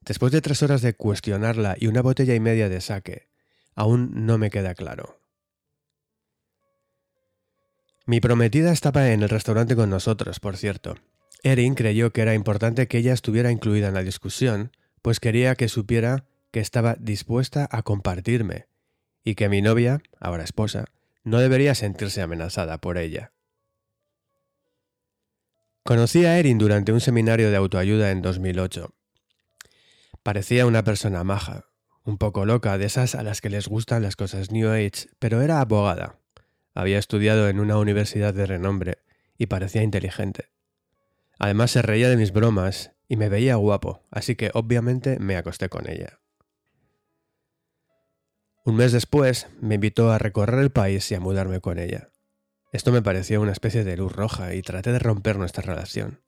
Después 0.00 0.32
de 0.32 0.40
tres 0.40 0.62
horas 0.62 0.82
de 0.82 0.94
cuestionarla 0.94 1.76
y 1.78 1.86
una 1.86 2.02
botella 2.02 2.34
y 2.34 2.40
media 2.40 2.68
de 2.68 2.80
saque, 2.80 3.28
aún 3.74 4.26
no 4.26 4.38
me 4.38 4.50
queda 4.50 4.74
claro. 4.74 5.20
Mi 8.06 8.20
prometida 8.20 8.72
estaba 8.72 9.10
en 9.10 9.22
el 9.22 9.28
restaurante 9.28 9.76
con 9.76 9.90
nosotros, 9.90 10.40
por 10.40 10.56
cierto. 10.56 10.96
Erin 11.42 11.74
creyó 11.74 12.12
que 12.12 12.22
era 12.22 12.34
importante 12.34 12.88
que 12.88 12.98
ella 12.98 13.12
estuviera 13.12 13.50
incluida 13.50 13.88
en 13.88 13.94
la 13.94 14.02
discusión, 14.02 14.72
pues 15.02 15.20
quería 15.20 15.54
que 15.54 15.68
supiera 15.68 16.24
que 16.50 16.60
estaba 16.60 16.96
dispuesta 16.98 17.68
a 17.70 17.82
compartirme, 17.82 18.66
y 19.22 19.34
que 19.34 19.48
mi 19.48 19.62
novia, 19.62 20.00
ahora 20.18 20.44
esposa, 20.44 20.86
no 21.22 21.38
debería 21.38 21.74
sentirse 21.74 22.22
amenazada 22.22 22.78
por 22.78 22.98
ella. 22.98 23.32
Conocí 25.84 26.24
a 26.24 26.38
Erin 26.38 26.58
durante 26.58 26.92
un 26.92 27.00
seminario 27.00 27.50
de 27.50 27.56
autoayuda 27.56 28.10
en 28.10 28.20
2008. 28.20 28.94
Parecía 30.22 30.66
una 30.66 30.84
persona 30.84 31.24
maja, 31.24 31.66
un 32.04 32.18
poco 32.18 32.44
loca, 32.44 32.76
de 32.78 32.86
esas 32.86 33.14
a 33.14 33.22
las 33.22 33.40
que 33.40 33.50
les 33.50 33.68
gustan 33.68 34.02
las 34.02 34.16
cosas 34.16 34.50
New 34.50 34.70
Age, 34.70 35.08
pero 35.18 35.40
era 35.40 35.60
abogada. 35.60 36.18
Había 36.74 36.98
estudiado 36.98 37.48
en 37.48 37.60
una 37.60 37.78
universidad 37.78 38.34
de 38.34 38.46
renombre 38.46 38.98
y 39.36 39.46
parecía 39.46 39.82
inteligente. 39.82 40.46
Además 41.38 41.70
se 41.70 41.82
reía 41.82 42.08
de 42.08 42.16
mis 42.16 42.32
bromas 42.32 42.92
y 43.08 43.16
me 43.16 43.28
veía 43.28 43.56
guapo, 43.56 44.02
así 44.10 44.36
que 44.36 44.50
obviamente 44.54 45.18
me 45.18 45.36
acosté 45.36 45.68
con 45.68 45.88
ella. 45.88 46.20
Un 48.64 48.76
mes 48.76 48.92
después 48.92 49.46
me 49.60 49.76
invitó 49.76 50.10
a 50.10 50.18
recorrer 50.18 50.60
el 50.60 50.70
país 50.70 51.10
y 51.10 51.14
a 51.14 51.20
mudarme 51.20 51.60
con 51.60 51.78
ella. 51.78 52.10
Esto 52.70 52.92
me 52.92 53.00
pareció 53.00 53.40
una 53.40 53.52
especie 53.52 53.82
de 53.82 53.96
luz 53.96 54.12
roja 54.12 54.54
y 54.54 54.60
traté 54.60 54.92
de 54.92 54.98
romper 54.98 55.38
nuestra 55.38 55.62
relación. 55.62 56.20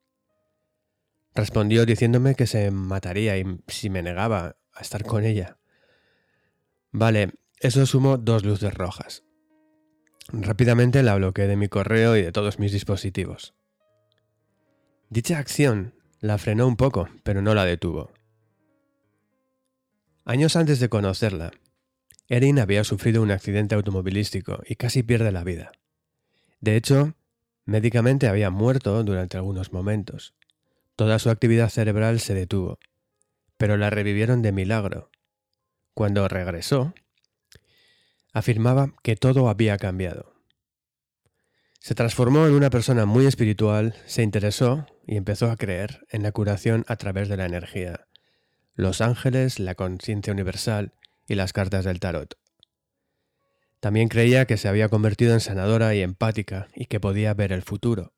Respondió 1.35 1.85
diciéndome 1.85 2.33
que 2.35 2.47
se 2.47 2.71
mataría 2.71 3.35
si 3.67 3.89
me 3.89 4.01
negaba 4.01 4.57
a 4.73 4.81
estar 4.81 5.05
con 5.05 5.23
ella. 5.23 5.59
Vale, 6.91 7.33
eso 7.59 7.85
sumó 7.85 8.17
dos 8.17 8.43
luces 8.43 8.73
rojas. 8.73 9.23
Rápidamente 10.29 11.03
la 11.03 11.15
bloqueé 11.15 11.47
de 11.47 11.57
mi 11.57 11.67
correo 11.67 12.17
y 12.17 12.23
de 12.23 12.31
todos 12.31 12.57
mis 12.57 12.71
dispositivos. 12.71 13.53
Dicha 15.11 15.39
acción 15.39 15.93
la 16.21 16.37
frenó 16.37 16.65
un 16.65 16.77
poco, 16.77 17.09
pero 17.23 17.41
no 17.41 17.53
la 17.53 17.65
detuvo. 17.65 18.11
Años 20.23 20.55
antes 20.55 20.79
de 20.79 20.87
conocerla, 20.87 21.51
Erin 22.29 22.59
había 22.59 22.85
sufrido 22.85 23.21
un 23.21 23.29
accidente 23.29 23.75
automovilístico 23.75 24.61
y 24.65 24.77
casi 24.77 25.03
pierde 25.03 25.33
la 25.33 25.43
vida. 25.43 25.73
De 26.61 26.77
hecho, 26.77 27.13
médicamente 27.65 28.29
había 28.29 28.51
muerto 28.51 29.03
durante 29.03 29.35
algunos 29.35 29.73
momentos. 29.73 30.33
Toda 30.95 31.19
su 31.19 31.29
actividad 31.29 31.67
cerebral 31.67 32.21
se 32.21 32.33
detuvo, 32.33 32.79
pero 33.57 33.75
la 33.75 33.89
revivieron 33.89 34.41
de 34.41 34.53
milagro. 34.53 35.11
Cuando 35.93 36.25
regresó, 36.29 36.93
afirmaba 38.31 38.93
que 39.03 39.17
todo 39.17 39.49
había 39.49 39.77
cambiado. 39.77 40.30
Se 41.83 41.95
transformó 41.95 42.45
en 42.45 42.53
una 42.53 42.69
persona 42.69 43.07
muy 43.07 43.25
espiritual, 43.25 43.95
se 44.05 44.21
interesó 44.21 44.85
y 45.07 45.17
empezó 45.17 45.49
a 45.49 45.57
creer 45.57 46.05
en 46.11 46.21
la 46.21 46.31
curación 46.31 46.85
a 46.87 46.95
través 46.95 47.27
de 47.27 47.37
la 47.37 47.45
energía, 47.47 48.05
los 48.75 49.01
ángeles, 49.01 49.59
la 49.59 49.73
conciencia 49.73 50.31
universal 50.31 50.93
y 51.27 51.33
las 51.33 51.53
cartas 51.53 51.83
del 51.83 51.99
tarot. 51.99 52.37
También 53.79 54.09
creía 54.09 54.45
que 54.45 54.57
se 54.57 54.67
había 54.67 54.89
convertido 54.89 55.33
en 55.33 55.39
sanadora 55.39 55.95
y 55.95 56.03
empática 56.03 56.67
y 56.75 56.85
que 56.85 56.99
podía 56.99 57.33
ver 57.33 57.51
el 57.51 57.63
futuro. 57.63 58.13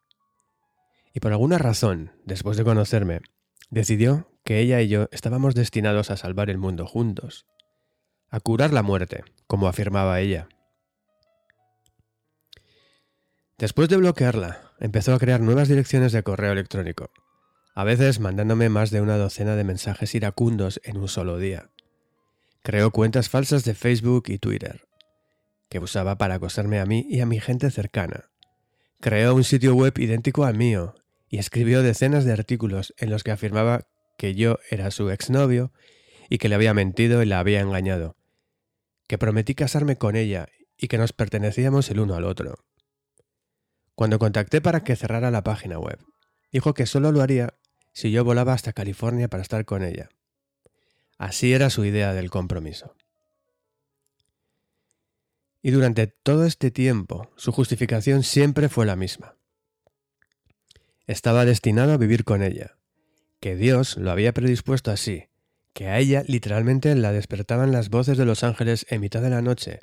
Y 1.14 1.22
por 1.22 1.32
alguna 1.32 1.58
razón, 1.58 2.12
después 2.26 2.58
de 2.58 2.66
conocerme, 2.66 3.22
decidió 3.70 4.30
que 4.44 4.60
ella 4.60 4.82
y 4.82 4.90
yo 4.90 5.08
estábamos 5.14 5.56
destinados 5.56 6.12
a 6.12 6.18
salvar 6.18 6.50
el 6.50 6.58
mundo 6.58 6.86
juntos, 6.86 7.46
a 8.30 8.42
curar 8.42 8.74
la 8.74 8.84
muerte, 8.84 9.24
como 9.48 9.70
afirmaba 9.70 10.20
ella. 10.20 10.50
Después 13.64 13.88
de 13.88 13.96
bloquearla, 13.96 14.74
empezó 14.82 15.14
a 15.14 15.20
crear 15.20 15.40
nuevas 15.40 15.70
direcciones 15.70 16.12
de 16.12 16.22
correo 16.22 16.52
electrónico, 16.52 17.12
a 17.74 17.86
veces 17.86 18.20
mandándome 18.20 18.68
más 18.68 18.92
de 18.92 19.00
una 19.00 19.16
docena 19.16 19.56
de 19.56 19.64
mensajes 19.64 20.14
iracundos 20.16 20.82
en 20.84 20.98
un 20.98 21.08
solo 21.08 21.38
día. 21.38 21.70
Creó 22.62 22.92
cuentas 22.92 23.30
falsas 23.30 23.64
de 23.64 23.74
Facebook 23.74 24.26
y 24.28 24.38
Twitter, 24.38 24.86
que 25.70 25.80
usaba 25.80 26.18
para 26.18 26.36
acosarme 26.36 26.82
a 26.82 26.86
mí 26.86 27.08
y 27.10 27.22
a 27.22 27.26
mi 27.26 27.40
gente 27.40 27.72
cercana. 27.72 28.32
Creó 29.00 29.34
un 29.34 29.46
sitio 29.46 29.76
web 29.76 29.98
idéntico 29.98 30.44
al 30.44 30.58
mío 30.58 30.96
y 31.30 31.38
escribió 31.38 31.84
decenas 31.84 32.26
de 32.26 32.34
artículos 32.34 32.94
en 32.98 33.12
los 33.12 33.24
que 33.24 33.32
afirmaba 33.32 33.88
que 34.18 34.36
yo 34.36 34.60
era 34.72 34.92
su 34.92 35.10
exnovio 35.10 35.72
y 36.30 36.38
que 36.38 36.50
le 36.50 36.56
había 36.56 36.74
mentido 36.74 37.24
y 37.24 37.28
la 37.28 37.40
había 37.40 37.62
engañado, 37.62 38.18
que 39.08 39.18
prometí 39.18 39.56
casarme 39.56 39.96
con 39.96 40.18
ella 40.18 40.50
y 40.78 40.90
que 40.90 40.98
nos 40.98 41.14
pertenecíamos 41.14 41.90
el 41.92 42.02
uno 42.02 42.16
al 42.16 42.26
otro. 42.26 42.66
Cuando 43.96 44.20
contacté 44.20 44.62
para 44.62 44.84
que 44.84 44.96
cerrara 44.96 45.32
la 45.32 45.44
página 45.44 45.80
web, 45.80 46.00
dijo 46.52 46.74
que 46.74 46.86
solo 46.86 47.12
lo 47.12 47.22
haría 47.22 47.54
si 47.92 48.12
yo 48.12 48.24
volaba 48.24 48.54
hasta 48.54 48.74
California 48.74 49.28
para 49.28 49.44
estar 49.44 49.66
con 49.66 49.84
ella. 49.84 50.10
Así 51.18 51.54
era 51.54 51.70
su 51.70 51.86
idea 51.86 52.14
del 52.14 52.30
compromiso. 52.30 52.96
Y 55.62 55.72
durante 55.72 56.08
todo 56.08 56.46
este 56.46 56.72
tiempo, 56.72 57.32
su 57.38 57.52
justificación 57.52 58.24
siempre 58.24 58.68
fue 58.68 58.86
la 58.86 58.96
misma. 58.96 59.38
Estaba 61.06 61.46
destinado 61.46 61.94
a 61.94 61.98
vivir 61.98 62.24
con 62.24 62.42
ella, 62.42 62.78
que 63.40 63.56
Dios 63.56 63.98
lo 63.98 64.12
había 64.12 64.34
predispuesto 64.34 64.92
así, 64.92 65.30
que 65.74 65.88
a 65.88 66.00
ella 66.00 66.24
literalmente 66.28 66.94
la 66.96 67.12
despertaban 67.12 67.72
las 67.72 67.90
voces 67.90 68.18
de 68.18 68.26
los 68.26 68.44
ángeles 68.44 68.86
en 68.90 69.02
mitad 69.02 69.22
de 69.22 69.30
la 69.30 69.42
noche, 69.42 69.80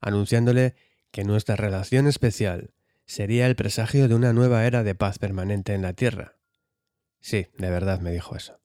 anunciándole 0.00 0.74
que 1.10 1.24
nuestra 1.24 1.56
relación 1.56 2.06
especial 2.06 2.72
sería 3.12 3.46
el 3.46 3.56
presagio 3.56 4.08
de 4.08 4.14
una 4.14 4.32
nueva 4.32 4.64
era 4.64 4.82
de 4.82 4.94
paz 4.94 5.18
permanente 5.18 5.74
en 5.74 5.82
la 5.82 5.92
tierra. 5.92 6.36
Sí, 7.20 7.48
de 7.58 7.68
verdad 7.68 8.00
me 8.00 8.10
dijo 8.10 8.36
eso. 8.36 8.58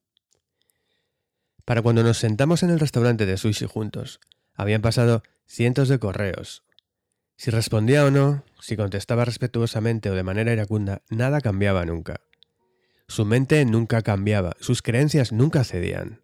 Para 1.66 1.82
cuando 1.82 2.02
nos 2.02 2.16
sentamos 2.16 2.62
en 2.62 2.70
el 2.70 2.80
restaurante 2.80 3.26
de 3.26 3.36
sushi 3.36 3.66
juntos, 3.66 4.20
habían 4.54 4.80
pasado 4.80 5.22
cientos 5.46 5.90
de 5.90 5.98
correos. 5.98 6.64
Si 7.36 7.50
respondía 7.50 8.06
o 8.06 8.10
no, 8.10 8.42
si 8.58 8.74
contestaba 8.74 9.26
respetuosamente 9.26 10.08
o 10.08 10.14
de 10.14 10.22
manera 10.22 10.50
iracunda, 10.50 11.02
nada 11.10 11.42
cambiaba 11.42 11.84
nunca. 11.84 12.22
Su 13.06 13.26
mente 13.26 13.62
nunca 13.66 14.00
cambiaba, 14.00 14.56
sus 14.60 14.80
creencias 14.80 15.30
nunca 15.30 15.62
cedían. 15.62 16.22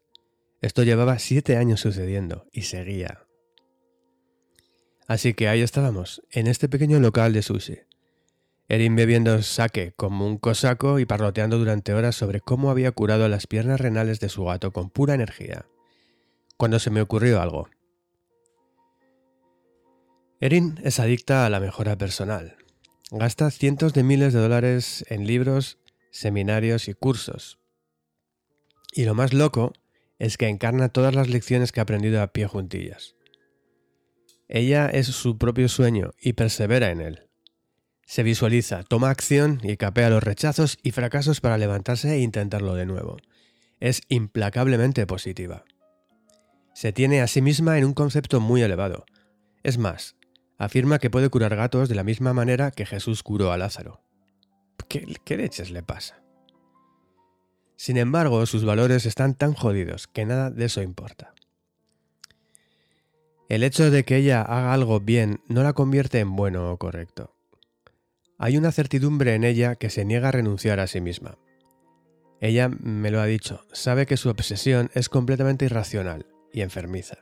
Esto 0.62 0.83
llevaba 0.83 1.19
siete 1.19 1.59
años 1.59 1.81
sucediendo 1.81 2.47
y 2.53 2.62
seguía. 2.62 3.27
Así 5.07 5.35
que 5.35 5.49
ahí 5.49 5.61
estábamos, 5.61 6.23
en 6.31 6.47
este 6.47 6.70
pequeño 6.70 7.01
local 7.01 7.35
de 7.35 7.43
sushi. 7.43 7.81
Erin 8.68 8.97
bebiendo 8.97 9.43
sake 9.43 9.93
como 9.94 10.26
un 10.26 10.39
cosaco 10.39 10.99
y 10.99 11.05
parloteando 11.05 11.59
durante 11.59 11.93
horas 11.93 12.17
sobre 12.17 12.41
cómo 12.41 12.70
había 12.70 12.93
curado 12.93 13.28
las 13.28 13.47
piernas 13.47 13.81
renales 13.81 14.20
de 14.20 14.31
su 14.31 14.44
gato 14.44 14.73
con 14.73 14.89
pura 14.91 15.15
energía. 15.15 15.67
Cuando 16.57 16.78
se 16.78 16.91
me 16.91 17.02
ocurrió 17.02 17.43
algo. 17.43 17.68
Erin 20.41 20.81
es 20.83 20.99
adicta 20.99 21.44
a 21.44 21.51
la 21.51 21.60
mejora 21.60 21.97
personal. 21.97 22.57
Gasta 23.10 23.51
cientos 23.51 23.93
de 23.93 24.02
miles 24.02 24.33
de 24.33 24.41
dólares 24.41 25.05
en 25.09 25.26
libros, 25.26 25.78
seminarios 26.10 26.89
y 26.89 26.94
cursos. 26.94 27.59
Y 28.93 29.05
lo 29.05 29.15
más 29.15 29.33
loco 29.33 29.73
es 30.18 30.39
que 30.39 30.49
encarna 30.49 30.89
todas 30.89 31.15
las 31.15 31.28
lecciones 31.28 31.70
que 31.70 31.81
ha 31.81 31.83
aprendido 31.83 32.23
a 32.23 32.28
pie 32.28 32.47
juntillas. 32.47 33.15
Ella 34.49 34.89
es 34.89 35.07
su 35.07 35.36
propio 35.36 35.68
sueño 35.68 36.12
y 36.20 36.34
persevera 36.34 36.91
en 36.91 37.01
él. 37.01 37.24
Se 38.07 38.23
visualiza, 38.23 38.83
toma 38.83 39.10
acción 39.10 39.60
y 39.62 39.76
capea 39.76 40.10
los 40.10 40.23
rechazos 40.23 40.78
y 40.83 40.91
fracasos 40.91 41.41
para 41.41 41.58
levantarse 41.58 42.12
e 42.15 42.20
intentarlo 42.20 42.74
de 42.74 42.86
nuevo. 42.86 43.16
Es 43.81 44.02
implacablemente 44.08 45.07
positiva. 45.07 45.65
Se 46.74 46.92
tiene 46.92 47.20
a 47.23 47.28
sí 47.28 47.41
misma 47.41 47.78
en 47.78 47.84
un 47.84 47.94
concepto 47.94 48.41
muy 48.41 48.62
elevado. 48.62 49.07
Es 49.62 49.78
más, 49.78 50.16
afirma 50.58 50.99
que 50.99 51.10
puede 51.10 51.31
curar 51.31 51.57
gatos 51.57 51.89
de 51.89 51.94
la 51.94 52.05
misma 52.05 52.34
manera 52.34 52.70
que 52.70 52.86
Jesús 52.86 53.23
curó 53.23 53.52
a 53.52 53.58
Lázaro. 53.58 54.02
¿Qué, 54.89 55.36
leches 55.36 55.70
le 55.70 55.83
pasa? 55.83 56.23
Sin 57.76 57.97
embargo, 57.97 58.44
sus 58.47 58.65
valores 58.65 59.07
están 59.07 59.34
tan 59.34 59.55
jodidos 59.55 60.07
que 60.07 60.24
nada 60.24 60.50
de 60.50 60.66
eso 60.66 60.83
importa. 60.83 61.34
El 63.49 63.62
hecho 63.62 63.91
de 63.91 64.05
que 64.05 64.16
ella 64.16 64.42
haga 64.42 64.73
algo 64.73 65.00
bien 65.00 65.41
no 65.49 65.62
la 65.62 65.73
convierte 65.73 66.20
en 66.20 66.34
bueno 66.34 66.70
o 66.70 66.78
correcto. 66.78 67.34
Hay 68.39 68.57
una 68.57 68.73
certidumbre 68.73 69.35
en 69.35 69.45
ella 69.45 69.77
que 69.77 69.91
se 69.91 70.05
niega 70.05 70.29
a 70.29 70.33
renunciar 70.33 70.81
a 70.81 70.87
sí 70.87 71.01
misma. 71.01 71.39
Ella 72.41 72.69
me 72.69 73.11
lo 73.11 73.21
ha 73.21 73.27
dicho, 73.27 73.65
sabe 73.73 74.07
que 74.07 74.17
su 74.17 74.29
obsesión 74.29 74.91
es 74.95 75.09
completamente 75.09 75.65
irracional 75.65 76.27
y 76.53 76.63
enfermiza. 76.63 77.19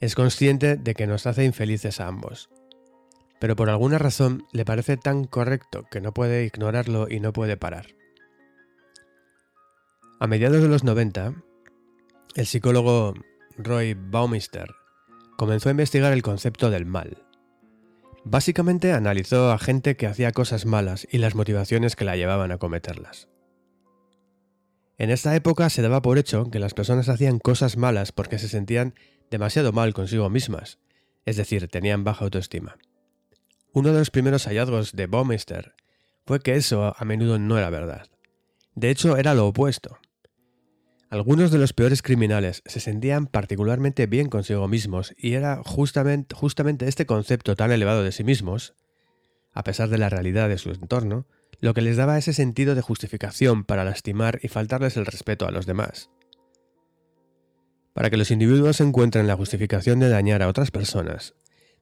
Es 0.00 0.14
consciente 0.14 0.76
de 0.76 0.94
que 0.94 1.06
nos 1.06 1.26
hace 1.26 1.44
infelices 1.44 2.00
a 2.00 2.08
ambos. 2.08 2.50
Pero 3.40 3.56
por 3.56 3.70
alguna 3.70 3.98
razón 3.98 4.46
le 4.52 4.64
parece 4.64 4.96
tan 4.96 5.24
correcto 5.24 5.84
que 5.90 6.00
no 6.00 6.12
puede 6.12 6.44
ignorarlo 6.44 7.08
y 7.08 7.20
no 7.20 7.32
puede 7.32 7.56
parar. 7.56 7.86
A 10.20 10.26
mediados 10.26 10.60
de 10.60 10.68
los 10.68 10.82
90, 10.82 11.34
el 12.34 12.46
psicólogo 12.46 13.14
Roy 13.56 13.94
Baumister 13.94 14.68
comenzó 15.36 15.68
a 15.68 15.72
investigar 15.72 16.12
el 16.12 16.22
concepto 16.22 16.70
del 16.70 16.86
mal. 16.86 17.27
Básicamente 18.24 18.92
analizó 18.92 19.50
a 19.50 19.58
gente 19.58 19.96
que 19.96 20.06
hacía 20.06 20.32
cosas 20.32 20.66
malas 20.66 21.06
y 21.10 21.18
las 21.18 21.34
motivaciones 21.34 21.96
que 21.96 22.04
la 22.04 22.16
llevaban 22.16 22.52
a 22.52 22.58
cometerlas. 22.58 23.28
En 24.98 25.10
esta 25.10 25.34
época 25.36 25.70
se 25.70 25.82
daba 25.82 26.02
por 26.02 26.18
hecho 26.18 26.50
que 26.50 26.58
las 26.58 26.74
personas 26.74 27.08
hacían 27.08 27.38
cosas 27.38 27.76
malas 27.76 28.10
porque 28.10 28.38
se 28.38 28.48
sentían 28.48 28.94
demasiado 29.30 29.72
mal 29.72 29.94
consigo 29.94 30.28
mismas, 30.28 30.78
es 31.24 31.36
decir, 31.36 31.68
tenían 31.68 32.04
baja 32.04 32.24
autoestima. 32.24 32.76
Uno 33.72 33.92
de 33.92 34.00
los 34.00 34.10
primeros 34.10 34.46
hallazgos 34.46 34.92
de 34.92 35.06
Baumeister 35.06 35.74
fue 36.26 36.40
que 36.40 36.56
eso 36.56 36.94
a 36.96 37.04
menudo 37.04 37.38
no 37.38 37.58
era 37.58 37.70
verdad. 37.70 38.08
De 38.74 38.90
hecho, 38.90 39.16
era 39.16 39.34
lo 39.34 39.46
opuesto. 39.46 39.98
Algunos 41.10 41.50
de 41.50 41.56
los 41.56 41.72
peores 41.72 42.02
criminales 42.02 42.62
se 42.66 42.80
sentían 42.80 43.26
particularmente 43.26 44.06
bien 44.06 44.28
consigo 44.28 44.68
mismos 44.68 45.14
y 45.16 45.32
era 45.34 45.62
justamente, 45.64 46.86
este 46.86 47.06
concepto 47.06 47.56
tan 47.56 47.72
elevado 47.72 48.02
de 48.02 48.12
sí 48.12 48.24
mismos, 48.24 48.74
a 49.52 49.64
pesar 49.64 49.88
de 49.88 49.96
la 49.96 50.10
realidad 50.10 50.50
de 50.50 50.58
su 50.58 50.70
entorno, 50.70 51.26
lo 51.60 51.72
que 51.72 51.80
les 51.80 51.96
daba 51.96 52.18
ese 52.18 52.34
sentido 52.34 52.74
de 52.74 52.82
justificación 52.82 53.64
para 53.64 53.84
lastimar 53.84 54.38
y 54.42 54.48
faltarles 54.48 54.98
el 54.98 55.06
respeto 55.06 55.46
a 55.46 55.50
los 55.50 55.64
demás. 55.64 56.10
Para 57.94 58.10
que 58.10 58.18
los 58.18 58.30
individuos 58.30 58.82
encuentren 58.82 59.26
la 59.26 59.36
justificación 59.36 60.00
de 60.00 60.10
dañar 60.10 60.42
a 60.42 60.48
otras 60.48 60.70
personas, 60.70 61.34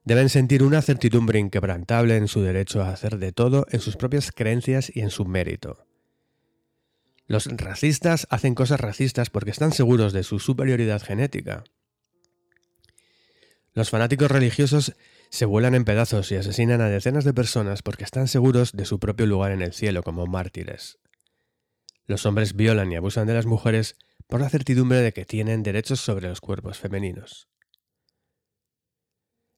deben 0.05 0.29
sentir 0.29 0.63
una 0.63 0.83
certidumbre 0.83 1.41
inquebrantable 1.41 2.17
en 2.17 2.29
su 2.29 2.43
derecho 2.43 2.81
a 2.81 2.91
hacer 2.91 3.19
de 3.19 3.33
todo 3.33 3.67
en 3.71 3.81
sus 3.81 3.97
propias 3.97 4.31
creencias 4.31 4.91
y 4.95 5.01
en 5.01 5.11
su 5.11 5.25
mérito. 5.25 5.86
Los 7.27 7.47
racistas 7.47 8.27
hacen 8.31 8.55
cosas 8.55 8.81
racistas 8.81 9.31
porque 9.31 9.51
están 9.51 9.73
seguros 9.73 10.13
de 10.13 10.23
su 10.23 10.39
superioridad 10.39 11.03
genética. 11.03 11.65
Los 13.75 13.91
fanáticos 13.91 14.31
religiosos 14.31 14.95
se 15.29 15.45
vuelan 15.45 15.75
en 15.75 15.85
pedazos 15.85 16.31
y 16.33 16.37
asesinan 16.37 16.81
a 16.81 16.89
decenas 16.89 17.25
de 17.25 17.35
personas 17.35 17.83
porque 17.83 18.05
están 18.05 18.29
seguros 18.29 18.73
de 18.73 18.87
su 18.87 18.99
propio 18.99 19.27
lugar 19.27 19.53
en 19.53 19.61
el 19.61 19.73
cielo 19.73 20.03
como 20.03 20.27
mártires. 20.27 20.99
Los 22.07 22.25
hombres 22.25 22.55
violan 22.55 22.93
y 22.93 22.97
abusan 22.97 23.27
de 23.27 23.35
las 23.35 23.47
mujeres 23.47 23.97
por 24.29 24.41
la 24.41 24.49
certidumbre 24.49 24.99
de 24.99 25.13
que 25.13 25.25
tienen 25.25 25.63
derechos 25.63 26.01
sobre 26.01 26.29
los 26.29 26.41
cuerpos 26.41 26.79
femeninos. 26.79 27.49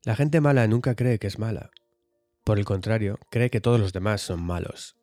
La 0.04 0.16
gente 0.16 0.40
mala 0.40 0.66
nunca 0.66 0.94
cree 0.94 1.18
que 1.18 1.26
es 1.26 1.38
mala. 1.38 1.70
Por 2.44 2.58
el 2.58 2.64
contrario, 2.64 3.18
cree 3.30 3.50
que 3.50 3.60
todos 3.60 3.78
los 3.78 3.92
demás 3.92 4.22
son 4.22 4.42
malos. 4.42 4.97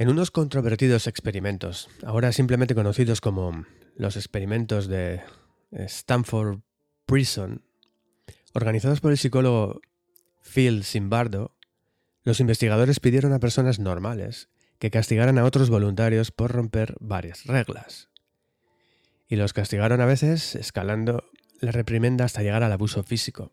En 0.00 0.08
unos 0.08 0.30
controvertidos 0.30 1.08
experimentos, 1.08 1.88
ahora 2.04 2.30
simplemente 2.30 2.76
conocidos 2.76 3.20
como 3.20 3.66
los 3.96 4.14
experimentos 4.14 4.86
de 4.86 5.22
Stanford 5.72 6.60
Prison, 7.04 7.64
organizados 8.54 9.00
por 9.00 9.10
el 9.10 9.18
psicólogo 9.18 9.80
Phil 10.40 10.84
Zimbardo, 10.84 11.56
los 12.22 12.38
investigadores 12.38 13.00
pidieron 13.00 13.32
a 13.32 13.40
personas 13.40 13.80
normales 13.80 14.48
que 14.78 14.92
castigaran 14.92 15.36
a 15.36 15.44
otros 15.44 15.68
voluntarios 15.68 16.30
por 16.30 16.52
romper 16.52 16.94
varias 17.00 17.46
reglas. 17.46 18.08
Y 19.28 19.34
los 19.34 19.52
castigaron 19.52 20.00
a 20.00 20.06
veces 20.06 20.54
escalando 20.54 21.24
la 21.58 21.72
reprimenda 21.72 22.24
hasta 22.24 22.42
llegar 22.42 22.62
al 22.62 22.70
abuso 22.70 23.02
físico. 23.02 23.50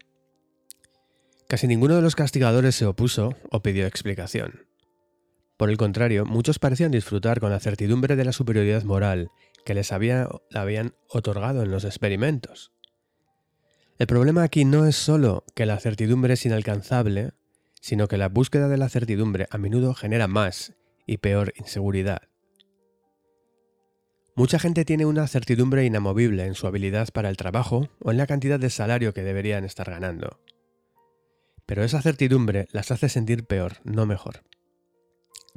Casi 1.48 1.66
ninguno 1.66 1.96
de 1.96 2.04
los 2.04 2.16
castigadores 2.16 2.76
se 2.76 2.86
opuso 2.86 3.36
o 3.50 3.64
pidió 3.64 3.88
explicación. 3.88 4.75
Por 5.58 5.70
el 5.70 5.78
contrario, 5.78 6.26
muchos 6.26 6.60
parecían 6.60 6.92
disfrutar 6.92 7.40
con 7.40 7.50
la 7.50 7.60
certidumbre 7.60 8.16
de 8.16 8.26
la 8.26 8.34
superioridad 8.34 8.84
moral 8.84 9.32
que 9.66 9.74
les 9.74 9.92
había, 9.92 10.28
habían 10.54 10.96
otorgado 11.10 11.64
en 11.64 11.72
los 11.72 11.86
experimentos. 11.86 12.72
El 13.98 14.08
problema 14.08 14.44
aquí 14.44 14.66
no 14.66 14.86
es 14.86 14.98
solo 14.98 15.46
que 15.56 15.66
la 15.66 15.80
certidumbre 15.80 16.34
es 16.34 16.46
inalcanzable, 16.46 17.32
sino 17.80 18.08
que 18.08 18.18
la 18.18 18.28
búsqueda 18.28 18.68
de 18.68 18.78
la 18.78 18.90
certidumbre 18.90 19.48
a 19.50 19.58
menudo 19.58 19.94
genera 19.94 20.28
más 20.28 20.74
y 21.06 21.18
peor 21.18 21.54
inseguridad. 21.56 22.24
Mucha 24.36 24.60
gente 24.60 24.84
tiene 24.84 25.06
una 25.06 25.28
certidumbre 25.28 25.86
inamovible 25.86 26.46
en 26.46 26.56
su 26.56 26.68
habilidad 26.68 27.08
para 27.14 27.30
el 27.30 27.38
trabajo 27.38 27.88
o 28.02 28.12
en 28.12 28.18
la 28.18 28.28
cantidad 28.28 28.60
de 28.60 28.70
salario 28.70 29.14
que 29.14 29.24
deberían 29.24 29.64
estar 29.64 29.90
ganando. 29.90 30.42
Pero 31.66 31.86
esa 31.86 32.02
certidumbre 32.02 32.68
las 32.74 32.92
hace 32.92 33.08
sentir 33.08 33.46
peor, 33.46 33.78
no 33.86 34.06
mejor. 34.06 34.42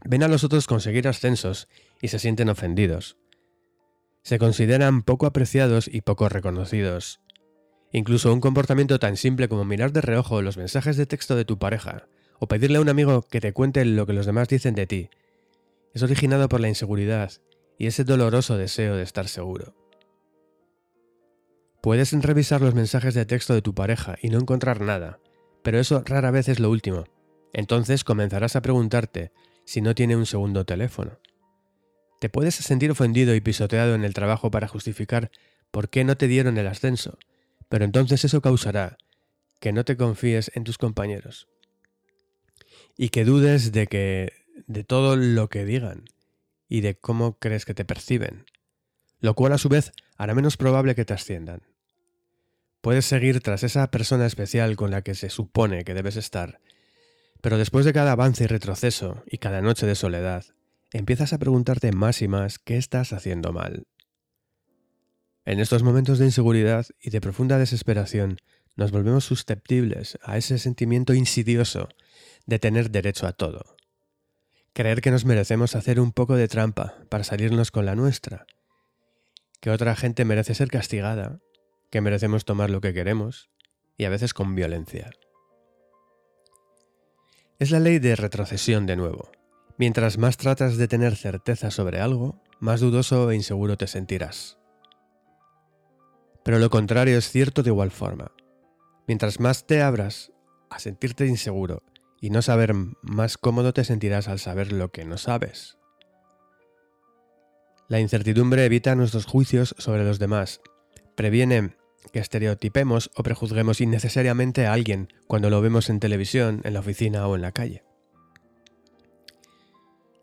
Ven 0.05 0.23
a 0.23 0.29
los 0.29 0.45
otros 0.45 0.67
conseguir 0.67 1.09
ascensos 1.09 1.69
y 2.01 2.09
se 2.09 2.19
sienten 2.19 2.49
ofendidos. 2.49 3.17
Se 4.23 4.39
consideran 4.39 5.03
poco 5.03 5.27
apreciados 5.27 5.89
y 5.89 6.03
poco 6.03 6.29
reconocidos. 6.29 7.21
Incluso 7.93 8.33
un 8.33 8.41
comportamiento 8.41 8.99
tan 8.99 9.17
simple 9.17 9.49
como 9.49 9.65
mirar 9.65 9.93
de 9.93 10.01
reojo 10.01 10.43
los 10.43 10.57
mensajes 10.57 10.97
de 10.97 11.07
texto 11.07 11.37
de 11.37 11.45
tu 11.45 11.59
pareja 11.59 12.07
o 12.39 12.47
pedirle 12.47 12.79
a 12.79 12.81
un 12.81 12.89
amigo 12.89 13.23
que 13.23 13.41
te 13.41 13.53
cuente 13.53 13.85
lo 13.85 14.07
que 14.07 14.13
los 14.13 14.27
demás 14.27 14.49
dicen 14.49 14.75
de 14.75 14.87
ti 14.87 15.11
es 15.95 16.03
originado 16.03 16.49
por 16.49 16.61
la 16.61 16.69
inseguridad 16.69 17.33
y 17.79 17.87
ese 17.87 18.05
doloroso 18.05 18.57
deseo 18.57 18.97
de 18.97 19.03
estar 19.03 19.29
seguro. 19.29 19.75
Puedes 21.81 22.13
revisar 22.13 22.61
los 22.61 22.75
mensajes 22.75 23.15
de 23.15 23.27
texto 23.27 23.55
de 23.55 23.63
tu 23.63 23.75
pareja 23.75 24.17
y 24.21 24.31
no 24.31 24.39
encontrar 24.39 24.81
nada, 24.81 25.21
pero 25.63 25.79
eso 25.79 26.03
rara 26.05 26.31
vez 26.31 26.49
es 26.49 26.61
lo 26.61 26.71
último. 26.71 27.05
Entonces 27.53 28.05
comenzarás 28.05 28.57
a 28.57 28.63
preguntarte 28.63 29.33
si 29.69 29.83
no 29.83 29.95
tiene 29.95 30.17
un 30.17 30.25
segundo 30.25 30.65
teléfono. 30.65 31.19
Te 32.21 32.31
puedes 32.31 32.55
sentir 32.55 32.91
ofendido 32.91 33.35
y 33.35 33.43
pisoteado 33.43 33.95
en 33.95 34.03
el 34.03 34.15
trabajo 34.15 34.51
para 34.51 34.67
justificar 34.67 35.31
por 35.71 35.91
qué 35.91 36.05
no 36.05 36.17
te 36.17 36.27
dieron 36.27 36.57
el 36.57 36.67
ascenso, 36.67 37.19
pero 37.69 37.85
entonces 37.85 38.25
eso 38.25 38.41
causará 38.41 38.97
que 39.61 39.75
no 39.75 39.85
te 39.85 39.99
confíes 39.99 40.51
en 40.55 40.65
tus 40.65 40.79
compañeros 40.79 41.49
y 42.97 43.11
que 43.11 43.27
dudes 43.27 43.71
de 43.71 43.89
que 43.89 44.33
de 44.67 44.85
todo 44.85 45.17
lo 45.17 45.51
que 45.51 45.67
digan 45.67 46.07
y 46.67 46.81
de 46.81 46.95
cómo 46.95 47.39
crees 47.39 47.67
que 47.67 47.75
te 47.75 47.85
perciben, 47.85 48.47
lo 49.21 49.35
cual 49.35 49.53
a 49.53 49.59
su 49.59 49.69
vez 49.69 49.93
hará 50.17 50.35
menos 50.35 50.57
probable 50.57 50.95
que 50.95 51.05
te 51.05 51.13
asciendan. 51.13 51.61
Puedes 52.81 53.05
seguir 53.05 53.43
tras 53.43 53.65
esa 53.65 53.91
persona 53.91 54.25
especial 54.25 54.77
con 54.77 54.91
la 54.91 55.03
que 55.03 55.15
se 55.15 55.29
supone 55.29 55.85
que 55.85 55.93
debes 55.93 56.17
estar, 56.17 56.59
pero 57.41 57.59
después 57.59 57.85
de 57.85 57.93
cada 57.93 58.13
avance 58.13 58.45
y 58.45 58.47
retroceso 58.47 59.23
y 59.27 59.39
cada 59.39 59.61
noche 59.61 59.87
de 59.87 59.95
soledad, 59.95 60.45
empiezas 60.93 61.33
a 61.33 61.39
preguntarte 61.39 61.93
más 61.93 62.23
y 62.23 62.29
más 62.29 62.59
qué 62.59 62.77
estás 62.77 63.13
haciendo 63.13 63.53
mal. 63.53 63.87
En 65.45 65.61
estos 65.61 65.83
momentos 65.83 66.19
de 66.19 66.27
inseguridad 66.27 66.87
y 67.01 67.11
de 67.11 67.21
profunda 67.21 67.59
desesperación, 67.59 68.39
nos 68.77 68.93
volvemos 68.93 69.25
susceptibles 69.25 70.19
a 70.23 70.37
ese 70.37 70.59
sentimiento 70.59 71.15
insidioso 71.15 71.89
de 72.47 72.59
tener 72.59 72.91
derecho 72.91 73.27
a 73.27 73.33
todo. 73.33 73.77
Creer 74.73 75.01
que 75.01 75.11
nos 75.11 75.25
merecemos 75.25 75.75
hacer 75.75 76.01
un 76.01 76.13
poco 76.13 76.37
de 76.37 76.49
trampa 76.49 76.95
para 77.09 77.25
salirnos 77.25 77.71
con 77.71 77.87
la 77.87 77.97
nuestra, 77.97 78.47
que 79.61 79.71
otra 79.71 79.97
gente 79.97 80.25
merece 80.25 80.55
ser 80.55 80.69
castigada, 80.69 81.41
que 81.91 82.01
merecemos 82.01 82.45
tomar 82.45 82.71
lo 82.71 82.81
que 82.81 82.95
queremos, 82.95 83.51
y 83.97 84.05
a 84.05 84.11
veces 84.11 84.35
con 84.35 84.55
violencia. 84.55 85.11
Es 87.59 87.73
la 87.73 87.81
ley 87.81 87.99
de 87.99 88.15
retrocesión 88.15 88.87
de 88.87 88.95
nuevo. 88.95 89.33
Mientras 89.79 90.17
más 90.17 90.37
tratas 90.37 90.77
de 90.77 90.87
tener 90.87 91.17
certeza 91.17 91.73
sobre 91.73 91.99
algo, 92.01 92.41
más 92.61 92.79
dudoso 92.79 93.29
e 93.33 93.35
inseguro 93.35 93.77
te 93.77 93.89
sentirás. 93.89 94.59
Pero 96.45 96.61
lo 96.61 96.71
contrario 96.71 97.19
es 97.19 97.29
cierto 97.29 97.65
de 97.65 97.71
igual 97.71 97.91
forma. 97.91 98.31
Mientras 99.09 99.41
más 99.41 99.67
te 99.67 99.83
abras 99.83 100.31
a 100.71 100.79
sentirte 100.79 101.27
inseguro 101.27 101.83
y 102.21 102.31
no 102.31 102.43
saber, 102.43 102.75
más 103.03 103.37
cómodo 103.37 103.73
te 103.73 103.83
sentirás 103.83 104.29
al 104.29 104.39
saber 104.39 104.71
lo 104.71 104.93
que 104.93 105.05
no 105.05 105.19
sabes. 105.19 105.79
La 107.89 107.99
incertidumbre 107.99 108.65
evita 108.67 108.95
nuestros 108.95 109.27
juicios 109.27 109.75
sobre 109.79 110.05
los 110.05 110.21
demás, 110.21 110.61
previene 111.17 111.77
que 112.13 112.21
estereotipemos 112.21 113.11
o 113.15 113.23
prejuzguemos 113.23 113.81
innecesariamente 113.81 114.67
a 114.67 114.73
alguien 114.73 115.13
cuando 115.27 115.51
lo 115.51 115.61
vemos 115.61 115.91
en 115.91 116.01
televisión, 116.01 116.61
en 116.65 116.75
la 116.75 116.81
oficina 116.81 117.27
o 117.27 117.37
en 117.37 117.43
la 117.43 117.53
calle. 117.53 117.85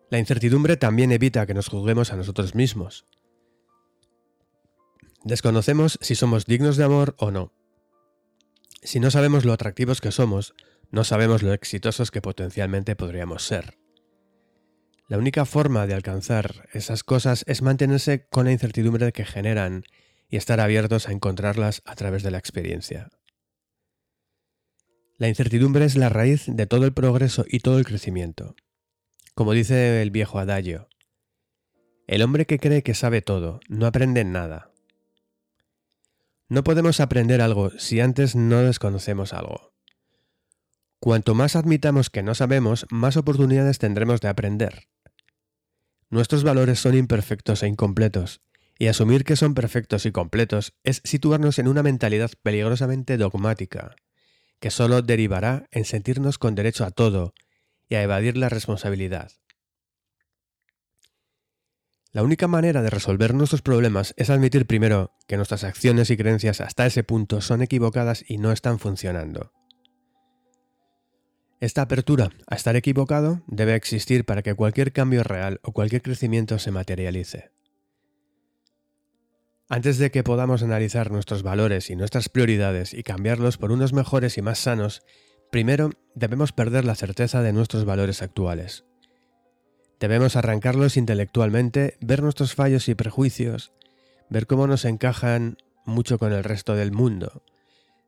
La 0.09 0.19
incertidumbre 0.19 0.77
también 0.77 1.11
evita 1.11 1.45
que 1.45 1.53
nos 1.53 1.67
juzguemos 1.67 2.13
a 2.13 2.15
nosotros 2.15 2.55
mismos, 2.55 3.05
Desconocemos 5.25 5.97
si 6.01 6.13
somos 6.13 6.45
dignos 6.45 6.77
de 6.77 6.83
amor 6.83 7.15
o 7.17 7.31
no. 7.31 7.51
Si 8.83 8.99
no 8.99 9.09
sabemos 9.09 9.43
lo 9.43 9.53
atractivos 9.53 9.99
que 9.99 10.11
somos, 10.11 10.53
no 10.91 11.03
sabemos 11.03 11.41
lo 11.41 11.51
exitosos 11.51 12.11
que 12.11 12.21
potencialmente 12.21 12.95
podríamos 12.95 13.43
ser. 13.43 13.79
La 15.07 15.17
única 15.17 15.45
forma 15.45 15.87
de 15.87 15.95
alcanzar 15.95 16.69
esas 16.73 17.03
cosas 17.03 17.43
es 17.47 17.63
mantenerse 17.63 18.27
con 18.27 18.45
la 18.45 18.51
incertidumbre 18.51 19.11
que 19.13 19.25
generan 19.25 19.85
y 20.29 20.37
estar 20.37 20.59
abiertos 20.59 21.07
a 21.07 21.11
encontrarlas 21.11 21.81
a 21.85 21.95
través 21.95 22.23
de 22.23 22.31
la 22.31 22.37
experiencia. 22.37 23.09
La 25.17 25.29
incertidumbre 25.29 25.85
es 25.85 25.95
la 25.95 26.09
raíz 26.09 26.45
de 26.47 26.67
todo 26.67 26.85
el 26.85 26.93
progreso 26.93 27.45
y 27.47 27.59
todo 27.59 27.79
el 27.79 27.85
crecimiento. 27.85 28.55
Como 29.33 29.53
dice 29.53 30.01
el 30.01 30.11
viejo 30.11 30.39
adagio, 30.39 30.89
el 32.07 32.21
hombre 32.21 32.45
que 32.45 32.59
cree 32.59 32.83
que 32.83 32.93
sabe 32.93 33.21
todo 33.21 33.59
no 33.67 33.85
aprende 33.85 34.23
nada, 34.23 34.71
no 36.47 36.63
podemos 36.63 36.99
aprender 36.99 37.41
algo 37.41 37.71
si 37.71 37.99
antes 37.99 38.35
no 38.35 38.61
desconocemos 38.61 39.33
algo. 39.33 39.73
Cuanto 40.99 41.33
más 41.33 41.55
admitamos 41.55 42.09
que 42.09 42.23
no 42.23 42.35
sabemos, 42.35 42.85
más 42.89 43.17
oportunidades 43.17 43.79
tendremos 43.79 44.21
de 44.21 44.27
aprender. 44.27 44.87
Nuestros 46.09 46.43
valores 46.43 46.79
son 46.79 46.95
imperfectos 46.95 47.63
e 47.63 47.67
incompletos, 47.67 48.41
y 48.77 48.87
asumir 48.87 49.23
que 49.23 49.35
son 49.35 49.53
perfectos 49.53 50.05
y 50.05 50.11
completos 50.11 50.73
es 50.83 51.01
situarnos 51.03 51.59
en 51.59 51.67
una 51.67 51.83
mentalidad 51.83 52.31
peligrosamente 52.43 53.17
dogmática, 53.17 53.95
que 54.59 54.71
solo 54.71 55.01
derivará 55.01 55.67
en 55.71 55.85
sentirnos 55.85 56.37
con 56.37 56.55
derecho 56.55 56.85
a 56.85 56.91
todo 56.91 57.33
y 57.87 57.95
a 57.95 58.03
evadir 58.03 58.37
la 58.37 58.49
responsabilidad. 58.49 59.31
La 62.11 62.23
única 62.23 62.47
manera 62.47 62.81
de 62.81 62.89
resolver 62.89 63.33
nuestros 63.33 63.61
problemas 63.61 64.13
es 64.15 64.29
admitir 64.29 64.65
primero 64.65 65.11
que 65.27 65.35
nuestras 65.35 65.65
acciones 65.65 66.09
y 66.09 66.17
creencias 66.17 66.61
hasta 66.61 66.85
ese 66.85 67.03
punto 67.03 67.41
son 67.41 67.61
equivocadas 67.61 68.23
y 68.25 68.37
no 68.37 68.53
están 68.53 68.79
funcionando. 68.79 69.51
Esta 71.59 71.81
apertura 71.81 72.29
a 72.47 72.55
estar 72.55 72.75
equivocado 72.75 73.41
debe 73.47 73.75
existir 73.75 74.23
para 74.23 74.43
que 74.43 74.53
cualquier 74.53 74.93
cambio 74.93 75.23
real 75.23 75.59
o 75.63 75.73
cualquier 75.73 76.01
crecimiento 76.01 76.57
se 76.59 76.71
materialice. 76.71 77.54
Antes 79.67 79.97
de 79.97 80.11
que 80.11 80.23
podamos 80.23 80.61
analizar 80.61 81.09
nuestros 81.09 81.41
valores 81.41 81.89
y 81.89 81.95
nuestras 81.95 82.29
prioridades 82.29 82.93
y 82.93 83.01
cambiarlos 83.01 83.57
por 83.57 83.71
unos 83.71 83.93
mejores 83.93 84.37
y 84.37 84.43
más 84.43 84.59
sanos, 84.59 85.01
primero 85.51 85.89
debemos 86.13 86.51
perder 86.51 86.85
la 86.85 86.93
certeza 86.93 87.41
de 87.41 87.51
nuestros 87.51 87.83
valores 87.83 88.21
actuales. 88.21 88.85
Debemos 89.99 90.35
arrancarlos 90.35 90.97
intelectualmente, 90.97 91.97
ver 91.99 92.21
nuestros 92.21 92.53
fallos 92.53 92.87
y 92.89 92.95
prejuicios, 92.95 93.71
ver 94.29 94.45
cómo 94.45 94.67
nos 94.67 94.85
encajan 94.85 95.57
mucho 95.83 96.19
con 96.19 96.31
el 96.31 96.43
resto 96.43 96.75
del 96.75 96.91
mundo. 96.91 97.43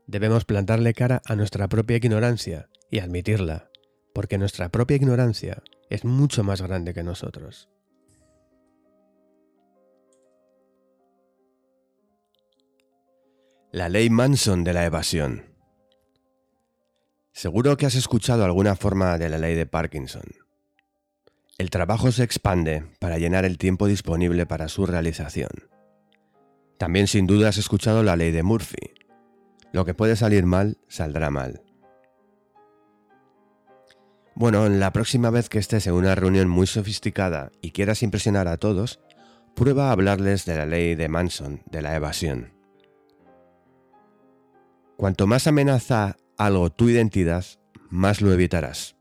Debemos 0.05 0.45
plantarle 0.45 0.93
cara 0.93 1.23
a 1.25 1.35
nuestra 1.35 1.67
propia 1.67 1.97
ignorancia 1.97 2.69
y 2.91 2.99
admitirla, 2.99 3.71
porque 4.13 4.37
nuestra 4.37 4.69
propia 4.69 4.97
ignorancia 4.97 5.63
es 5.89 6.05
mucho 6.05 6.43
más 6.43 6.61
grande 6.61 6.93
que 6.93 7.03
nosotros. 7.03 7.67
La 13.73 13.89
ley 13.89 14.09
Manson 14.09 14.63
de 14.63 14.71
la 14.71 14.85
evasión. 14.85 15.43
Seguro 17.33 17.75
que 17.75 17.85
has 17.85 17.95
escuchado 17.95 18.45
alguna 18.45 18.77
forma 18.77 19.17
de 19.17 19.27
la 19.27 19.37
ley 19.37 19.55
de 19.55 19.65
Parkinson. 19.65 20.23
El 21.57 21.69
trabajo 21.69 22.13
se 22.13 22.23
expande 22.23 22.85
para 22.99 23.17
llenar 23.17 23.43
el 23.43 23.57
tiempo 23.57 23.87
disponible 23.87 24.45
para 24.45 24.69
su 24.69 24.85
realización. 24.85 25.49
También 26.77 27.07
sin 27.07 27.27
duda 27.27 27.49
has 27.49 27.57
escuchado 27.57 28.03
la 28.03 28.15
ley 28.15 28.31
de 28.31 28.41
Murphy. 28.41 28.93
Lo 29.73 29.83
que 29.83 29.93
puede 29.93 30.15
salir 30.15 30.45
mal, 30.45 30.77
saldrá 30.87 31.29
mal. 31.29 31.61
Bueno, 34.33 34.69
la 34.69 34.93
próxima 34.93 35.29
vez 35.29 35.49
que 35.49 35.59
estés 35.59 35.87
en 35.87 35.93
una 35.93 36.15
reunión 36.15 36.47
muy 36.47 36.67
sofisticada 36.67 37.51
y 37.61 37.71
quieras 37.71 38.01
impresionar 38.01 38.47
a 38.47 38.55
todos, 38.55 39.01
prueba 39.55 39.89
a 39.89 39.91
hablarles 39.91 40.45
de 40.45 40.55
la 40.55 40.65
ley 40.65 40.95
de 40.95 41.09
Manson, 41.09 41.63
de 41.65 41.81
la 41.81 41.93
evasión. 41.97 42.56
Cuanto 44.97 45.27
más 45.27 45.45
amenaza 45.45 46.17
algo 46.39 46.71
tu 46.71 46.89
identidad, 46.89 47.45
más 47.91 48.19
lo 48.19 48.33
evitarás. 48.33 48.95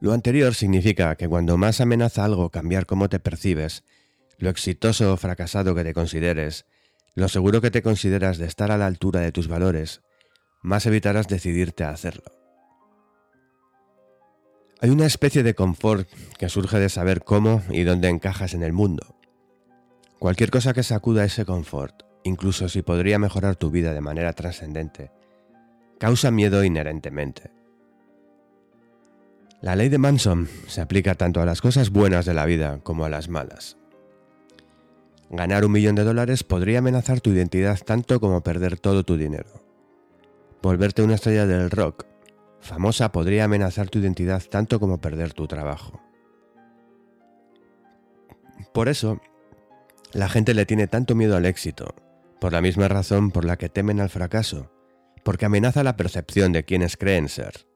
Lo 0.00 0.14
anterior 0.14 0.54
significa 0.54 1.14
que 1.16 1.28
cuando 1.28 1.58
más 1.58 1.82
amenaza 1.82 2.24
algo 2.24 2.48
cambiar 2.48 2.86
cómo 2.86 3.10
te 3.10 3.20
percibes, 3.20 3.84
lo 4.38 4.48
exitoso 4.48 5.12
o 5.12 5.16
fracasado 5.18 5.74
que 5.74 5.84
te 5.84 5.92
consideres, 5.92 6.64
lo 7.14 7.28
seguro 7.28 7.60
que 7.60 7.70
te 7.70 7.82
consideras 7.82 8.38
de 8.38 8.46
estar 8.46 8.70
a 8.70 8.78
la 8.78 8.86
altura 8.86 9.20
de 9.20 9.30
tus 9.30 9.46
valores, 9.46 10.00
más 10.62 10.86
evitarás 10.86 11.28
decidirte 11.28 11.84
a 11.84 11.90
hacerlo. 11.90 12.32
Hay 14.80 14.88
una 14.88 15.04
especie 15.04 15.42
de 15.42 15.54
confort 15.54 16.08
que 16.38 16.48
surge 16.48 16.78
de 16.78 16.88
saber 16.88 17.22
cómo 17.22 17.62
y 17.68 17.82
dónde 17.82 18.08
encajas 18.08 18.54
en 18.54 18.62
el 18.62 18.72
mundo. 18.72 19.18
Cualquier 20.18 20.50
cosa 20.50 20.72
que 20.72 20.82
sacuda 20.82 21.26
ese 21.26 21.44
confort 21.44 22.09
incluso 22.24 22.68
si 22.68 22.82
podría 22.82 23.18
mejorar 23.18 23.56
tu 23.56 23.70
vida 23.70 23.92
de 23.92 24.00
manera 24.00 24.32
trascendente, 24.32 25.10
causa 25.98 26.30
miedo 26.30 26.64
inherentemente. 26.64 27.50
La 29.60 29.76
ley 29.76 29.88
de 29.88 29.98
Manson 29.98 30.48
se 30.66 30.80
aplica 30.80 31.14
tanto 31.14 31.42
a 31.42 31.46
las 31.46 31.60
cosas 31.60 31.90
buenas 31.90 32.24
de 32.24 32.34
la 32.34 32.46
vida 32.46 32.80
como 32.82 33.04
a 33.04 33.10
las 33.10 33.28
malas. 33.28 33.76
Ganar 35.28 35.64
un 35.64 35.72
millón 35.72 35.94
de 35.94 36.04
dólares 36.04 36.42
podría 36.42 36.78
amenazar 36.78 37.20
tu 37.20 37.30
identidad 37.30 37.78
tanto 37.78 38.20
como 38.20 38.42
perder 38.42 38.78
todo 38.78 39.04
tu 39.04 39.16
dinero. 39.16 39.62
Volverte 40.62 41.02
una 41.02 41.14
estrella 41.14 41.46
del 41.46 41.70
rock 41.70 42.06
famosa 42.60 43.12
podría 43.12 43.44
amenazar 43.44 43.88
tu 43.88 43.98
identidad 43.98 44.42
tanto 44.42 44.80
como 44.80 45.00
perder 45.00 45.32
tu 45.32 45.46
trabajo. 45.46 46.00
Por 48.72 48.88
eso, 48.88 49.20
la 50.12 50.28
gente 50.28 50.54
le 50.54 50.66
tiene 50.66 50.86
tanto 50.86 51.14
miedo 51.14 51.36
al 51.36 51.46
éxito 51.46 51.94
por 52.40 52.52
la 52.52 52.62
misma 52.62 52.88
razón 52.88 53.30
por 53.30 53.44
la 53.44 53.56
que 53.56 53.68
temen 53.68 54.00
al 54.00 54.08
fracaso, 54.08 54.72
porque 55.24 55.46
amenaza 55.46 55.84
la 55.84 55.96
percepción 55.96 56.52
de 56.52 56.64
quienes 56.64 56.96
creen 56.96 57.28
ser. 57.28 57.66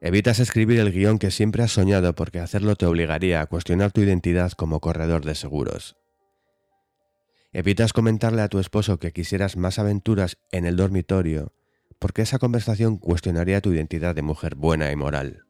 Evitas 0.00 0.38
escribir 0.38 0.78
el 0.78 0.92
guion 0.92 1.18
que 1.18 1.32
siempre 1.32 1.64
has 1.64 1.72
soñado 1.72 2.14
porque 2.14 2.38
hacerlo 2.38 2.76
te 2.76 2.86
obligaría 2.86 3.40
a 3.40 3.46
cuestionar 3.46 3.90
tu 3.90 4.00
identidad 4.00 4.52
como 4.52 4.80
corredor 4.80 5.24
de 5.24 5.34
seguros. 5.34 5.96
Evitas 7.52 7.92
comentarle 7.92 8.42
a 8.42 8.48
tu 8.48 8.60
esposo 8.60 8.98
que 8.98 9.12
quisieras 9.12 9.56
más 9.56 9.78
aventuras 9.78 10.38
en 10.52 10.66
el 10.66 10.76
dormitorio 10.76 11.52
porque 11.98 12.22
esa 12.22 12.38
conversación 12.38 12.98
cuestionaría 12.98 13.60
tu 13.60 13.72
identidad 13.72 14.14
de 14.14 14.22
mujer 14.22 14.54
buena 14.54 14.92
y 14.92 14.96
moral. 14.96 15.46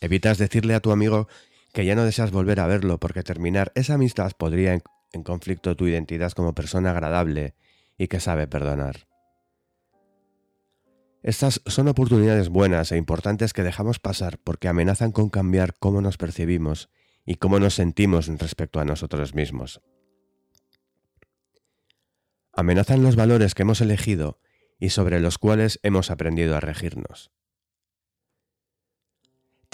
Evitas 0.00 0.38
decirle 0.38 0.74
a 0.74 0.80
tu 0.80 0.92
amigo 0.92 1.26
que 1.72 1.84
ya 1.84 1.94
no 1.94 2.04
deseas 2.04 2.30
volver 2.30 2.60
a 2.60 2.66
verlo 2.66 3.00
porque 3.00 3.22
terminar 3.22 3.72
esa 3.74 3.94
amistad 3.94 4.32
podría 4.38 4.74
en 5.12 5.22
conflicto 5.22 5.76
tu 5.76 5.86
identidad 5.86 6.32
como 6.32 6.54
persona 6.54 6.90
agradable 6.90 7.54
y 7.98 8.08
que 8.08 8.20
sabe 8.20 8.46
perdonar. 8.46 9.06
Estas 11.22 11.60
son 11.66 11.88
oportunidades 11.88 12.48
buenas 12.48 12.92
e 12.92 12.96
importantes 12.96 13.52
que 13.52 13.64
dejamos 13.64 13.98
pasar 13.98 14.38
porque 14.38 14.68
amenazan 14.68 15.10
con 15.10 15.28
cambiar 15.28 15.74
cómo 15.78 16.00
nos 16.00 16.18
percibimos 16.18 16.88
y 17.24 17.34
cómo 17.34 17.58
nos 17.58 17.74
sentimos 17.74 18.28
respecto 18.28 18.78
a 18.78 18.84
nosotros 18.84 19.34
mismos. 19.34 19.80
Amenazan 22.52 23.02
los 23.02 23.16
valores 23.16 23.54
que 23.54 23.62
hemos 23.62 23.80
elegido 23.80 24.38
y 24.78 24.90
sobre 24.90 25.20
los 25.20 25.38
cuales 25.38 25.80
hemos 25.82 26.10
aprendido 26.10 26.56
a 26.56 26.60
regirnos. 26.60 27.32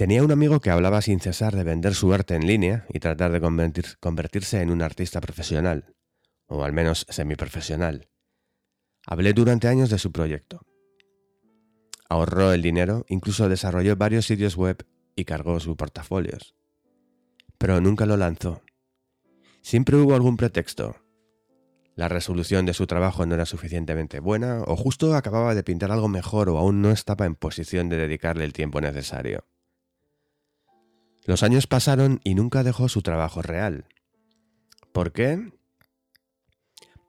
Tenía 0.02 0.24
un 0.24 0.32
amigo 0.32 0.58
que 0.58 0.70
hablaba 0.70 1.00
sin 1.00 1.20
cesar 1.20 1.54
de 1.54 1.62
vender 1.62 1.94
su 1.94 2.12
arte 2.12 2.34
en 2.34 2.44
línea 2.44 2.86
y 2.92 2.98
tratar 2.98 3.30
de 3.30 3.40
convertirse 4.00 4.60
en 4.60 4.72
un 4.72 4.82
artista 4.82 5.20
profesional, 5.20 5.94
o 6.48 6.64
al 6.64 6.72
menos 6.72 7.06
semiprofesional. 7.08 8.08
Hablé 9.06 9.32
durante 9.32 9.68
años 9.68 9.90
de 9.90 10.00
su 10.00 10.10
proyecto. 10.10 10.66
Ahorró 12.08 12.52
el 12.52 12.62
dinero, 12.62 13.04
incluso 13.06 13.48
desarrolló 13.48 13.94
varios 13.94 14.26
sitios 14.26 14.56
web 14.56 14.84
y 15.14 15.24
cargó 15.24 15.60
sus 15.60 15.76
portafolios. 15.76 16.56
Pero 17.56 17.80
nunca 17.80 18.04
lo 18.04 18.16
lanzó. 18.16 18.60
Siempre 19.60 19.94
hubo 19.94 20.16
algún 20.16 20.36
pretexto. 20.36 20.96
La 21.94 22.08
resolución 22.08 22.66
de 22.66 22.74
su 22.74 22.88
trabajo 22.88 23.24
no 23.24 23.36
era 23.36 23.46
suficientemente 23.46 24.18
buena, 24.18 24.64
o 24.66 24.74
justo 24.74 25.14
acababa 25.14 25.54
de 25.54 25.62
pintar 25.62 25.92
algo 25.92 26.08
mejor, 26.08 26.48
o 26.48 26.58
aún 26.58 26.82
no 26.82 26.90
estaba 26.90 27.24
en 27.24 27.36
posición 27.36 27.88
de 27.88 27.98
dedicarle 27.98 28.44
el 28.44 28.52
tiempo 28.52 28.80
necesario. 28.80 29.44
Los 31.24 31.42
años 31.42 31.66
pasaron 31.66 32.20
y 32.24 32.34
nunca 32.34 32.62
dejó 32.62 32.88
su 32.88 33.02
trabajo 33.02 33.42
real. 33.42 33.86
¿Por 34.92 35.12
qué? 35.12 35.52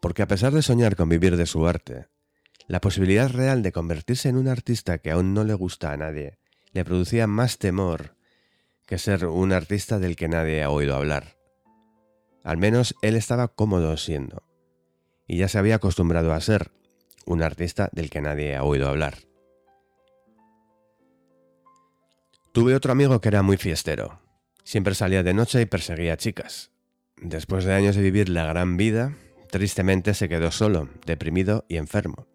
Porque 0.01 0.21
a 0.21 0.27
pesar 0.27 0.53
de 0.53 0.61
soñar 0.61 0.95
con 0.95 1.09
vivir 1.09 1.37
de 1.37 1.45
su 1.45 1.67
arte, 1.67 2.07
la 2.67 2.81
posibilidad 2.81 3.29
real 3.29 3.63
de 3.63 3.71
convertirse 3.71 4.29
en 4.29 4.37
un 4.37 4.47
artista 4.47 4.97
que 4.99 5.11
aún 5.11 5.33
no 5.33 5.43
le 5.43 5.53
gusta 5.53 5.91
a 5.91 5.97
nadie 5.97 6.39
le 6.73 6.83
producía 6.83 7.27
más 7.27 7.59
temor 7.59 8.15
que 8.87 8.97
ser 8.97 9.27
un 9.27 9.53
artista 9.53 9.99
del 9.99 10.15
que 10.15 10.27
nadie 10.27 10.63
ha 10.63 10.69
oído 10.69 10.95
hablar. 10.95 11.37
Al 12.43 12.57
menos 12.57 12.95
él 13.01 13.15
estaba 13.15 13.47
cómodo 13.47 13.95
siendo, 13.95 14.43
y 15.25 15.37
ya 15.37 15.47
se 15.47 15.57
había 15.57 15.75
acostumbrado 15.75 16.33
a 16.33 16.41
ser 16.41 16.71
un 17.25 17.41
artista 17.41 17.89
del 17.93 18.09
que 18.09 18.21
nadie 18.21 18.55
ha 18.55 18.63
oído 18.63 18.89
hablar. 18.89 19.19
Tuve 22.53 22.75
otro 22.75 22.91
amigo 22.91 23.19
que 23.19 23.29
era 23.29 23.41
muy 23.41 23.57
fiestero. 23.57 24.19
Siempre 24.63 24.93
salía 24.93 25.23
de 25.23 25.33
noche 25.33 25.59
y 25.59 25.65
perseguía 25.65 26.17
chicas. 26.17 26.69
Después 27.17 27.65
de 27.65 27.73
años 27.73 27.95
de 27.95 28.03
vivir 28.03 28.29
la 28.29 28.45
gran 28.45 28.77
vida, 28.77 29.15
tristemente 29.49 30.13
se 30.13 30.29
quedó 30.29 30.51
solo, 30.51 30.87
deprimido 31.07 31.65
y 31.67 31.77
enfermo. 31.77 32.27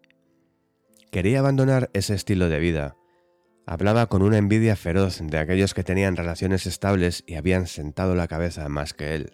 Quería 1.09 1.39
abandonar 1.39 1.89
ese 1.93 2.15
estilo 2.15 2.49
de 2.49 2.59
vida. 2.59 2.97
Hablaba 3.65 4.07
con 4.07 4.21
una 4.21 4.37
envidia 4.37 4.75
feroz 4.75 5.21
de 5.21 5.37
aquellos 5.37 5.73
que 5.73 5.85
tenían 5.85 6.17
relaciones 6.17 6.65
estables 6.65 7.23
y 7.25 7.35
habían 7.35 7.65
sentado 7.65 8.13
la 8.13 8.27
cabeza 8.27 8.67
más 8.67 8.93
que 8.93 9.15
él. 9.15 9.31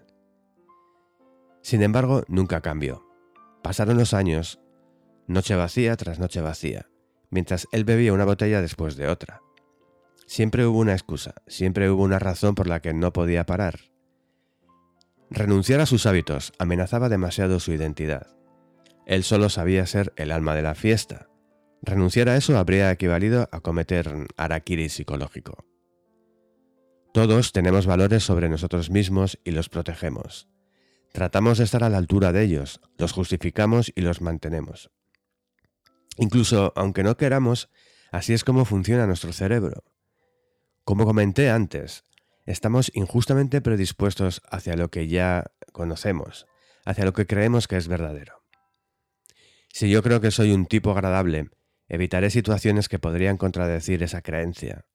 Sin 1.63 1.81
embargo, 1.81 2.23
nunca 2.27 2.61
cambió. 2.61 3.03
Pasaron 3.63 3.97
los 3.97 4.13
años, 4.13 4.59
noche 5.25 5.55
vacía 5.55 5.95
tras 5.95 6.19
noche 6.19 6.41
vacía, 6.41 6.91
mientras 7.31 7.67
él 7.71 7.85
bebía 7.85 8.13
una 8.13 8.25
botella 8.25 8.61
después 8.61 8.97
de 8.97 9.07
otra. 9.07 9.41
Siempre 10.27 10.65
hubo 10.65 10.79
una 10.79 10.93
excusa, 10.93 11.35
siempre 11.47 11.89
hubo 11.89 12.03
una 12.03 12.19
razón 12.19 12.55
por 12.55 12.67
la 12.67 12.81
que 12.81 12.93
no 12.93 13.13
podía 13.13 13.45
parar. 13.45 13.79
Renunciar 15.29 15.81
a 15.81 15.85
sus 15.85 16.05
hábitos 16.05 16.53
amenazaba 16.59 17.09
demasiado 17.09 17.59
su 17.59 17.71
identidad. 17.73 18.27
Él 19.05 19.23
solo 19.23 19.49
sabía 19.49 19.85
ser 19.85 20.13
el 20.15 20.31
alma 20.31 20.55
de 20.55 20.63
la 20.63 20.75
fiesta. 20.75 21.29
Renunciar 21.81 22.29
a 22.29 22.37
eso 22.37 22.57
habría 22.57 22.91
equivalido 22.91 23.49
a 23.51 23.59
cometer 23.59 24.27
araquiri 24.37 24.89
psicológico. 24.89 25.65
Todos 27.13 27.53
tenemos 27.53 27.85
valores 27.85 28.23
sobre 28.23 28.49
nosotros 28.49 28.89
mismos 28.89 29.39
y 29.43 29.51
los 29.51 29.69
protegemos. 29.69 30.49
Tratamos 31.13 31.59
de 31.59 31.63
estar 31.63 31.83
a 31.83 31.89
la 31.89 31.97
altura 31.97 32.33
de 32.33 32.43
ellos, 32.43 32.81
los 32.97 33.13
justificamos 33.13 33.91
y 33.95 34.01
los 34.01 34.21
mantenemos. 34.21 34.91
Incluso 36.17 36.73
aunque 36.75 37.03
no 37.03 37.15
queramos, 37.15 37.69
así 38.11 38.33
es 38.33 38.43
como 38.43 38.65
funciona 38.65 39.07
nuestro 39.07 39.31
cerebro. 39.31 39.83
Como 40.85 41.05
comenté 41.05 41.49
antes, 41.49 42.03
estamos 42.45 42.91
injustamente 42.93 43.59
predispuestos 43.59 44.43
hacia 44.51 44.75
lo 44.75 44.89
que 44.89 45.07
ya 45.07 45.51
conocemos, 45.71 46.45
hacia 46.85 47.05
lo 47.05 47.13
que 47.13 47.25
creemos 47.25 47.67
que 47.67 47.75
es 47.77 47.87
verdadero. 47.87 48.43
Si 49.73 49.89
yo 49.89 50.03
creo 50.03 50.21
que 50.21 50.29
soy 50.29 50.51
un 50.51 50.67
tipo 50.67 50.91
agradable, 50.91 51.49
evitaré 51.87 52.29
situaciones 52.29 52.87
que 52.87 52.99
podrían 52.99 53.37
contradecir 53.37 54.03
esa 54.03 54.21
creencia. 54.21 54.85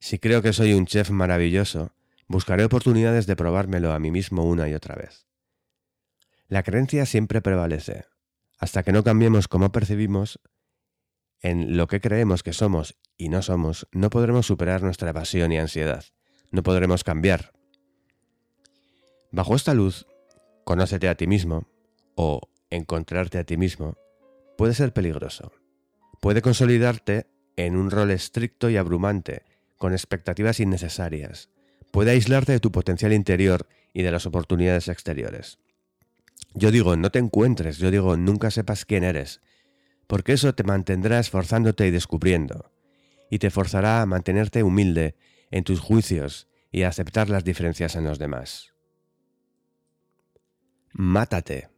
Si 0.00 0.18
creo 0.18 0.42
que 0.42 0.52
soy 0.52 0.72
un 0.72 0.86
chef 0.86 1.10
maravilloso, 1.10 1.92
buscaré 2.26 2.64
oportunidades 2.64 3.28
de 3.28 3.36
probármelo 3.36 3.92
a 3.92 4.00
mí 4.00 4.10
mismo 4.10 4.44
una 4.44 4.68
y 4.68 4.74
otra 4.74 4.96
vez. 4.96 5.28
La 6.48 6.64
creencia 6.64 7.06
siempre 7.06 7.40
prevalece. 7.40 8.06
Hasta 8.58 8.82
que 8.82 8.90
no 8.90 9.04
cambiemos 9.04 9.46
cómo 9.46 9.70
percibimos, 9.70 10.40
en 11.42 11.76
lo 11.76 11.88
que 11.88 12.00
creemos 12.00 12.42
que 12.42 12.52
somos 12.52 12.96
y 13.18 13.28
no 13.28 13.42
somos, 13.42 13.88
no 13.92 14.10
podremos 14.10 14.46
superar 14.46 14.82
nuestra 14.82 15.10
evasión 15.10 15.52
y 15.52 15.58
ansiedad. 15.58 16.04
No 16.50 16.62
podremos 16.62 17.04
cambiar. 17.04 17.52
Bajo 19.30 19.56
esta 19.56 19.74
luz, 19.74 20.06
conócete 20.64 21.08
a 21.08 21.16
ti 21.16 21.26
mismo, 21.26 21.66
o 22.14 22.40
encontrarte 22.70 23.38
a 23.38 23.44
ti 23.44 23.56
mismo 23.56 23.96
puede 24.56 24.74
ser 24.74 24.92
peligroso. 24.92 25.52
Puede 26.20 26.42
consolidarte 26.42 27.26
en 27.56 27.76
un 27.76 27.90
rol 27.90 28.10
estricto 28.10 28.70
y 28.70 28.76
abrumante, 28.76 29.42
con 29.78 29.92
expectativas 29.92 30.60
innecesarias. 30.60 31.48
Puede 31.90 32.12
aislarte 32.12 32.52
de 32.52 32.60
tu 32.60 32.70
potencial 32.70 33.12
interior 33.12 33.66
y 33.92 34.02
de 34.02 34.12
las 34.12 34.26
oportunidades 34.26 34.88
exteriores. 34.88 35.58
Yo 36.54 36.70
digo, 36.70 36.96
no 36.96 37.10
te 37.10 37.18
encuentres, 37.18 37.78
yo 37.78 37.90
digo, 37.90 38.16
nunca 38.16 38.50
sepas 38.50 38.84
quién 38.84 39.04
eres, 39.04 39.40
porque 40.12 40.34
eso 40.34 40.54
te 40.54 40.62
mantendrá 40.62 41.18
esforzándote 41.18 41.86
y 41.86 41.90
descubriendo, 41.90 42.70
y 43.30 43.38
te 43.38 43.48
forzará 43.48 44.02
a 44.02 44.04
mantenerte 44.04 44.62
humilde 44.62 45.16
en 45.50 45.64
tus 45.64 45.80
juicios 45.80 46.48
y 46.70 46.82
a 46.82 46.88
aceptar 46.88 47.30
las 47.30 47.44
diferencias 47.44 47.96
en 47.96 48.04
los 48.04 48.18
demás. 48.18 48.74
Mátate. 50.92 51.70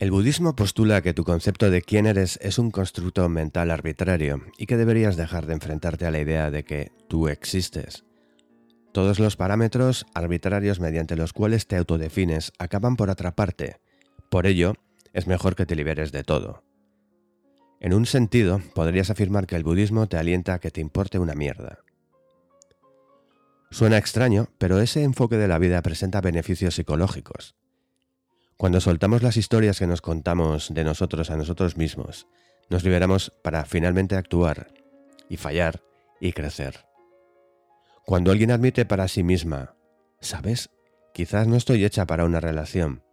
El 0.00 0.10
budismo 0.10 0.56
postula 0.56 1.00
que 1.00 1.14
tu 1.14 1.22
concepto 1.22 1.70
de 1.70 1.80
quién 1.80 2.06
eres 2.06 2.40
es 2.42 2.58
un 2.58 2.72
constructo 2.72 3.28
mental 3.28 3.70
arbitrario 3.70 4.42
y 4.58 4.66
que 4.66 4.76
deberías 4.76 5.16
dejar 5.16 5.46
de 5.46 5.52
enfrentarte 5.52 6.06
a 6.06 6.10
la 6.10 6.18
idea 6.18 6.50
de 6.50 6.64
que 6.64 6.90
tú 7.06 7.28
existes. 7.28 8.04
Todos 8.92 9.20
los 9.20 9.36
parámetros 9.36 10.06
arbitrarios 10.12 10.80
mediante 10.80 11.14
los 11.14 11.32
cuales 11.32 11.68
te 11.68 11.76
autodefines 11.76 12.50
acaban 12.58 12.96
por 12.96 13.10
atraparte. 13.10 13.76
Por 14.28 14.46
ello, 14.48 14.74
es 15.14 15.26
mejor 15.26 15.56
que 15.56 15.64
te 15.64 15.76
liberes 15.76 16.12
de 16.12 16.24
todo. 16.24 16.62
En 17.80 17.94
un 17.94 18.04
sentido, 18.04 18.60
podrías 18.74 19.10
afirmar 19.10 19.46
que 19.46 19.56
el 19.56 19.64
budismo 19.64 20.08
te 20.08 20.16
alienta 20.16 20.54
a 20.54 20.58
que 20.58 20.70
te 20.70 20.80
importe 20.80 21.18
una 21.18 21.34
mierda. 21.34 21.78
Suena 23.70 23.98
extraño, 23.98 24.48
pero 24.58 24.80
ese 24.80 25.02
enfoque 25.02 25.36
de 25.36 25.48
la 25.48 25.58
vida 25.58 25.82
presenta 25.82 26.20
beneficios 26.20 26.74
psicológicos. 26.74 27.54
Cuando 28.56 28.80
soltamos 28.80 29.22
las 29.22 29.36
historias 29.36 29.78
que 29.78 29.86
nos 29.86 30.00
contamos 30.00 30.72
de 30.72 30.84
nosotros 30.84 31.30
a 31.30 31.36
nosotros 31.36 31.76
mismos, 31.76 32.26
nos 32.68 32.84
liberamos 32.84 33.32
para 33.42 33.64
finalmente 33.64 34.16
actuar 34.16 34.72
y 35.28 35.36
fallar 35.36 35.82
y 36.20 36.32
crecer. 36.32 36.86
Cuando 38.04 38.30
alguien 38.30 38.50
admite 38.50 38.84
para 38.84 39.08
sí 39.08 39.22
misma, 39.22 39.76
¿sabes? 40.20 40.70
Quizás 41.12 41.46
no 41.46 41.56
estoy 41.56 41.84
hecha 41.84 42.06
para 42.06 42.24
una 42.24 42.40
relación. 42.40 43.03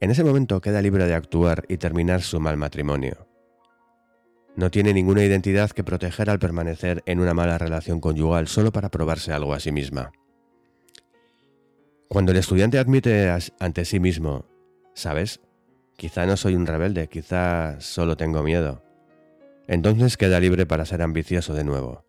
En 0.00 0.10
ese 0.10 0.24
momento 0.24 0.60
queda 0.60 0.82
libre 0.82 1.06
de 1.06 1.14
actuar 1.14 1.64
y 1.68 1.76
terminar 1.76 2.22
su 2.22 2.40
mal 2.40 2.56
matrimonio. 2.56 3.28
No 4.56 4.70
tiene 4.70 4.92
ninguna 4.92 5.24
identidad 5.24 5.70
que 5.70 5.84
proteger 5.84 6.30
al 6.30 6.38
permanecer 6.38 7.02
en 7.06 7.20
una 7.20 7.34
mala 7.34 7.58
relación 7.58 8.00
conyugal 8.00 8.48
solo 8.48 8.72
para 8.72 8.90
probarse 8.90 9.32
algo 9.32 9.54
a 9.54 9.60
sí 9.60 9.72
misma. 9.72 10.12
Cuando 12.08 12.32
el 12.32 12.38
estudiante 12.38 12.78
admite 12.78 13.30
ante 13.60 13.84
sí 13.84 14.00
mismo, 14.00 14.46
¿Sabes? 14.94 15.40
Quizá 15.96 16.26
no 16.26 16.36
soy 16.36 16.54
un 16.54 16.66
rebelde, 16.66 17.08
quizá 17.08 17.80
solo 17.80 18.16
tengo 18.16 18.42
miedo. 18.42 18.82
Entonces 19.66 20.16
queda 20.16 20.40
libre 20.40 20.66
para 20.66 20.84
ser 20.84 21.02
ambicioso 21.02 21.54
de 21.54 21.64
nuevo. 21.64 22.04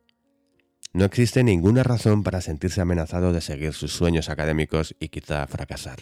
No 0.93 1.05
existe 1.05 1.43
ninguna 1.43 1.83
razón 1.83 2.23
para 2.23 2.41
sentirse 2.41 2.81
amenazado 2.81 3.31
de 3.31 3.41
seguir 3.41 3.73
sus 3.73 3.93
sueños 3.93 4.29
académicos 4.29 4.95
y 4.99 5.09
quizá 5.09 5.47
fracasar. 5.47 5.99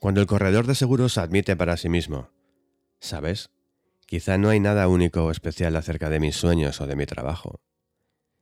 Cuando 0.00 0.22
el 0.22 0.26
corredor 0.26 0.66
de 0.66 0.74
seguros 0.74 1.18
admite 1.18 1.56
para 1.56 1.76
sí 1.76 1.90
mismo, 1.90 2.30
¿sabes? 3.00 3.50
Quizá 4.06 4.38
no 4.38 4.48
hay 4.48 4.58
nada 4.58 4.88
único 4.88 5.26
o 5.26 5.30
especial 5.30 5.76
acerca 5.76 6.08
de 6.08 6.18
mis 6.18 6.36
sueños 6.36 6.80
o 6.80 6.86
de 6.86 6.96
mi 6.96 7.04
trabajo. 7.04 7.60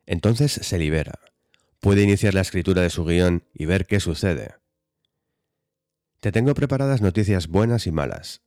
Entonces 0.07 0.53
se 0.53 0.79
libera, 0.79 1.19
puede 1.81 2.05
iniciar 2.05 2.33
la 2.33 2.43
escritura 2.43 2.83
de 2.83 2.91
su 2.91 3.05
guion 3.05 3.43
y 3.53 3.67
ver 3.67 3.87
qué 3.87 3.99
sucede. 3.99 4.55
Te 6.21 6.31
tengo 6.31 6.55
preparadas 6.55 7.03
noticias 7.03 7.49
buenas 7.49 7.89
y 7.89 7.91
malas. 7.91 8.41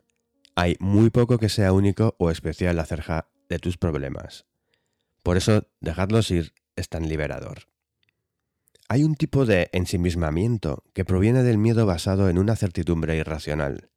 Hay 0.56 0.78
muy 0.80 1.10
poco 1.10 1.38
que 1.38 1.50
sea 1.50 1.74
único 1.74 2.16
o 2.18 2.32
especial 2.32 2.80
acerca 2.80 3.28
de 3.50 3.60
tus 3.60 3.78
problemas. 3.78 4.46
Por 5.22 5.36
eso, 5.36 5.68
dejarlos 5.82 6.32
ir 6.32 6.54
es 6.78 6.88
tan 6.88 7.10
liberador. 7.10 7.71
Hay 8.94 9.06
un 9.06 9.16
tipo 9.16 9.46
de 9.46 9.70
ensimismamiento 9.72 10.84
que 10.94 11.06
proviene 11.06 11.44
del 11.44 11.58
miedo 11.58 11.86
basado 11.86 12.28
en 12.28 12.38
una 12.38 12.58
certidumbre 12.58 13.16
irracional. 13.16 13.90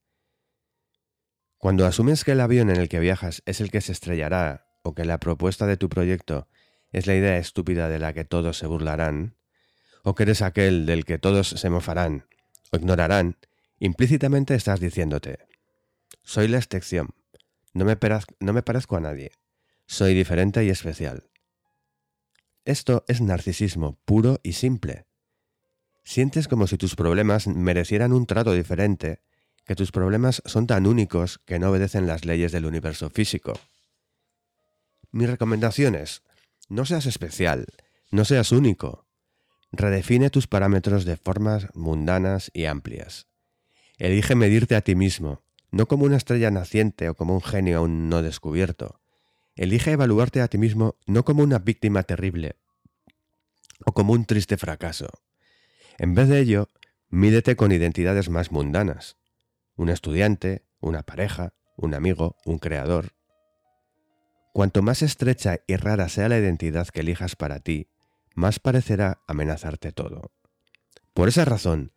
Cuando 1.59 1.85
asumes 1.85 2.23
que 2.23 2.31
el 2.31 2.41
avión 2.41 2.71
en 2.71 2.77
el 2.77 2.89
que 2.89 3.01
viajas 3.01 3.43
es 3.45 3.61
el 3.61 3.73
que 3.73 3.81
se 3.81 3.91
estrellará 3.91 4.69
o 4.85 4.95
que 4.95 5.05
la 5.05 5.19
propuesta 5.19 5.67
de 5.67 5.77
tu 5.77 5.89
proyecto 5.89 6.47
es 6.93 7.09
la 7.09 7.17
idea 7.17 7.39
estúpida 7.39 7.89
de 7.89 7.99
la 7.99 8.13
que 8.13 8.25
todos 8.25 8.57
se 8.57 8.69
burlarán, 8.69 9.35
o 10.05 10.15
que 10.15 10.23
eres 10.23 10.43
aquel 10.43 10.87
del 10.87 11.05
que 11.05 11.19
todos 11.19 11.49
se 11.49 11.71
mofarán 11.71 12.29
o 12.71 12.77
ignorarán, 12.77 13.37
implícitamente 13.81 14.55
estás 14.55 14.79
diciéndote, 14.79 15.41
soy 16.23 16.47
la 16.47 16.59
excepción, 16.59 17.09
no 17.73 17.85
me, 17.85 17.99
no 18.39 18.53
me 18.53 18.63
parezco 18.63 18.95
a 18.95 19.01
nadie, 19.01 19.33
soy 19.89 20.15
diferente 20.15 20.65
y 20.65 20.71
especial. 20.71 21.25
Esto 22.65 23.05
es 23.09 23.21
narcisismo 23.21 23.99
puro 24.05 24.41
y 24.43 24.55
simple. 24.55 25.07
Sientes 26.03 26.49
como 26.49 26.67
si 26.67 26.79
tus 26.79 26.97
problemas 26.97 27.47
merecieran 27.47 28.13
un 28.13 28.27
trato 28.27 28.53
diferente, 28.53 29.21
que 29.67 29.75
tus 29.75 29.93
problemas 29.93 30.43
son 30.47 30.67
tan 30.67 30.87
únicos 30.87 31.41
que 31.45 31.59
no 31.59 31.71
obedecen 31.71 32.07
las 32.07 32.25
leyes 32.25 32.53
del 32.53 32.67
universo 32.67 33.11
físico. 33.11 33.59
Mi 35.11 35.27
recomendación 35.27 35.95
es, 35.95 36.23
no 36.69 36.87
seas 36.87 37.07
especial, 37.07 37.67
no 38.11 38.25
seas 38.25 38.51
único. 38.51 39.07
Redefine 39.71 40.31
tus 40.31 40.47
parámetros 40.47 41.05
de 41.05 41.17
formas 41.17 41.69
mundanas 41.75 42.51
y 42.55 42.65
amplias. 42.65 43.27
Elige 43.99 44.35
medirte 44.35 44.75
a 44.77 44.81
ti 44.81 44.95
mismo, 44.95 45.43
no 45.71 45.87
como 45.87 46.05
una 46.05 46.17
estrella 46.17 46.51
naciente 46.51 47.09
o 47.09 47.15
como 47.15 47.35
un 47.35 47.43
genio 47.43 47.79
aún 47.79 48.09
no 48.09 48.23
descubierto. 48.23 49.01
Elige 49.57 49.93
evaluarte 49.93 50.41
a 50.41 50.49
ti 50.49 50.59
mismo 50.59 50.97
no 51.07 51.25
como 51.25 51.43
una 51.43 51.59
víctima 51.59 52.03
terrible 52.03 52.57
o 53.85 53.93
como 53.93 54.13
un 54.13 54.25
triste 54.25 54.57
fracaso. 54.57 55.09
En 55.99 56.15
vez 56.15 56.29
de 56.29 56.41
ello, 56.41 56.69
mídete 57.09 57.55
con 57.57 57.71
identidades 57.71 58.29
más 58.29 58.51
mundanas. 58.51 59.17
Un 59.77 59.91
estudiante, 59.91 60.65
una 60.81 61.03
pareja, 61.03 61.55
un 61.77 61.95
amigo, 61.95 62.37
un 62.45 62.59
creador. 62.59 63.13
Cuanto 64.53 64.83
más 64.83 65.03
estrecha 65.03 65.61
y 65.67 65.77
rara 65.77 66.09
sea 66.09 66.29
la 66.29 66.39
identidad 66.39 66.89
que 66.89 67.01
elijas 67.01 67.37
para 67.37 67.61
ti, 67.61 67.89
más 68.35 68.59
parecerá 68.59 69.23
amenazarte 69.27 69.93
todo. 69.93 70.33
Por 71.13 71.29
esa 71.29 71.45
razón, 71.45 71.93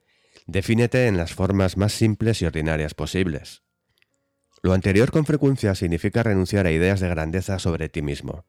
defínete 0.46 1.08
en 1.08 1.18
las 1.18 1.34
formas 1.34 1.78
más 1.78 1.94
simples 1.94 2.42
y 2.42 2.46
ordinarias 2.46 2.94
posibles. 2.94 3.64
Lo 4.62 4.74
anterior 4.74 5.12
con 5.12 5.26
frecuencia 5.26 5.76
significa 5.76 6.24
renunciar 6.24 6.66
a 6.66 6.72
ideas 6.72 7.00
de 7.00 7.10
grandeza 7.10 7.60
sobre 7.60 7.90
ti 7.90 8.02
mismo. 8.02 8.46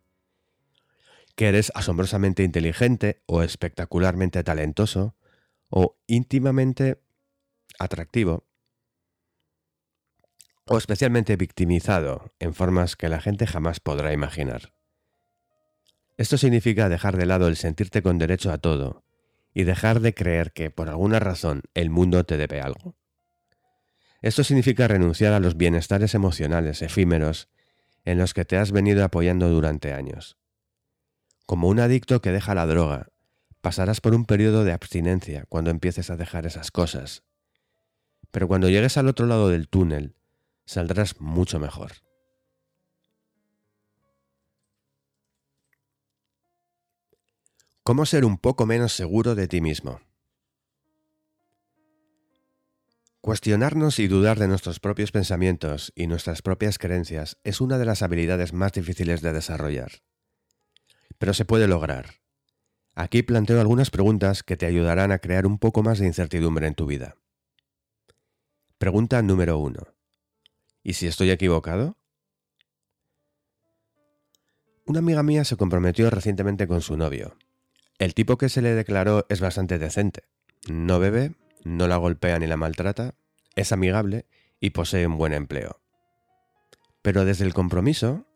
Que 1.37 1.49
eres 1.49 1.71
asombrosamente 1.75 2.43
inteligente 2.43 3.23
o 3.27 3.43
espectacularmente 3.43 4.43
talentoso 4.43 5.15
o 5.71 5.99
íntimamente 6.07 7.01
atractivo 7.79 8.49
o 10.71 10.77
especialmente 10.77 11.37
victimizado 11.37 12.35
en 12.39 12.55
formas 12.55 12.95
que 12.97 13.09
la 13.09 13.21
gente 13.21 13.47
jamás 13.47 13.81
podrá 13.81 14.13
imaginar. 14.13 14.75
Esto 16.19 16.37
significa 16.37 16.89
dejar 16.89 17.17
de 17.17 17.27
lado 17.27 17.49
el 17.49 17.57
sentirte 17.57 18.03
con 18.03 18.19
derecho 18.19 18.53
a 18.53 18.59
todo 18.59 19.05
y 19.55 19.65
dejar 19.65 20.01
de 20.01 20.15
creer 20.15 20.53
que 20.53 20.71
por 20.71 20.89
alguna 20.89 21.21
razón 21.21 21.63
el 21.75 21.91
mundo 21.91 22.25
te 22.25 22.37
debe 22.37 22.61
algo. 22.61 22.97
Esto 24.21 24.43
significa 24.43 24.89
renunciar 24.89 25.33
a 25.33 25.41
los 25.41 25.57
bienestares 25.57 26.15
emocionales 26.15 26.83
efímeros 26.83 27.49
en 28.05 28.19
los 28.19 28.35
que 28.35 28.45
te 28.45 28.57
has 28.57 28.73
venido 28.73 29.05
apoyando 29.05 29.49
durante 29.49 29.93
años. 29.93 30.37
Como 31.47 31.69
un 31.69 31.79
adicto 31.79 32.21
que 32.21 32.33
deja 32.33 32.55
la 32.55 32.67
droga, 32.67 33.09
pasarás 33.61 34.01
por 34.01 34.15
un 34.15 34.25
periodo 34.25 34.65
de 34.65 34.73
abstinencia 34.73 35.45
cuando 35.49 35.71
empieces 35.71 36.11
a 36.11 36.17
dejar 36.17 36.47
esas 36.47 36.71
cosas. 36.71 37.23
Pero 38.31 38.49
cuando 38.49 38.69
llegues 38.69 38.97
al 38.97 39.09
otro 39.09 39.27
lado 39.27 39.49
del 39.49 39.69
túnel, 39.69 40.17
saldrás 40.67 41.21
mucho 41.21 41.61
mejor. 41.61 41.93
¿Cómo 47.85 48.05
ser 48.05 48.25
un 48.25 48.37
poco 48.37 48.67
menos 48.67 48.93
seguro 48.93 49.35
de 49.35 49.49
ti 49.49 49.61
mismo? 49.61 50.01
Cuestionarnos 53.29 53.99
y 53.99 54.09
dudar 54.09 54.39
de 54.39 54.49
nuestros 54.49 54.81
propios 54.81 55.13
pensamientos 55.13 55.93
y 55.95 56.07
nuestras 56.07 56.41
propias 56.41 56.79
creencias 56.79 57.37
es 57.45 57.61
una 57.61 57.77
de 57.77 57.85
las 57.85 58.01
habilidades 58.01 58.55
más 58.55 58.73
difíciles 58.73 59.21
de 59.21 59.35
desarrollar. 59.35 59.93
Pero 61.19 61.35
se 61.35 61.45
puede 61.45 61.69
lograr. 61.69 62.23
Aquí 62.95 63.23
planteo 63.23 63.61
algunas 63.61 63.91
preguntas 63.91 64.43
que 64.43 64.57
te 64.57 64.65
ayudarán 64.65 65.13
a 65.13 65.19
crear 65.19 65.45
un 65.45 65.59
poco 65.59 65.83
más 65.83 65.99
de 65.99 66.07
incertidumbre 66.07 66.69
en 66.69 66.75
tu 66.75 66.87
vida. 66.87 67.17
Pregunta 68.79 69.21
número 69.21 69.59
1. 69.59 69.79
¿Y 70.83 70.95
si 70.95 71.07
estoy 71.07 71.31
equivocado? 71.31 71.99
Una 74.87 75.01
amiga 75.01 75.23
mía 75.23 75.45
se 75.45 75.59
comprometió 75.59 76.09
recientemente 76.09 76.67
con 76.67 76.81
su 76.81 76.97
novio. 76.97 77.37
El 77.99 78.15
tipo 78.15 78.39
que 78.39 78.49
se 78.49 78.63
le 78.63 78.73
declaró 78.75 79.27
es 79.29 79.43
bastante 79.43 79.79
decente. 79.79 80.23
No 80.67 80.99
bebe, 80.99 81.35
no 81.69 81.87
la 81.87 81.97
golpea 81.97 82.39
ni 82.39 82.47
la 82.47 82.57
maltrata, 82.57 83.15
es 83.55 83.73
amigable 83.73 84.27
y 84.61 84.71
posee 84.71 85.07
un 85.07 85.19
buen 85.19 85.33
empleo. 85.33 85.81
Pero 87.03 87.25
desde 87.25 87.45
el 87.45 87.55
compromiso, 87.55 88.27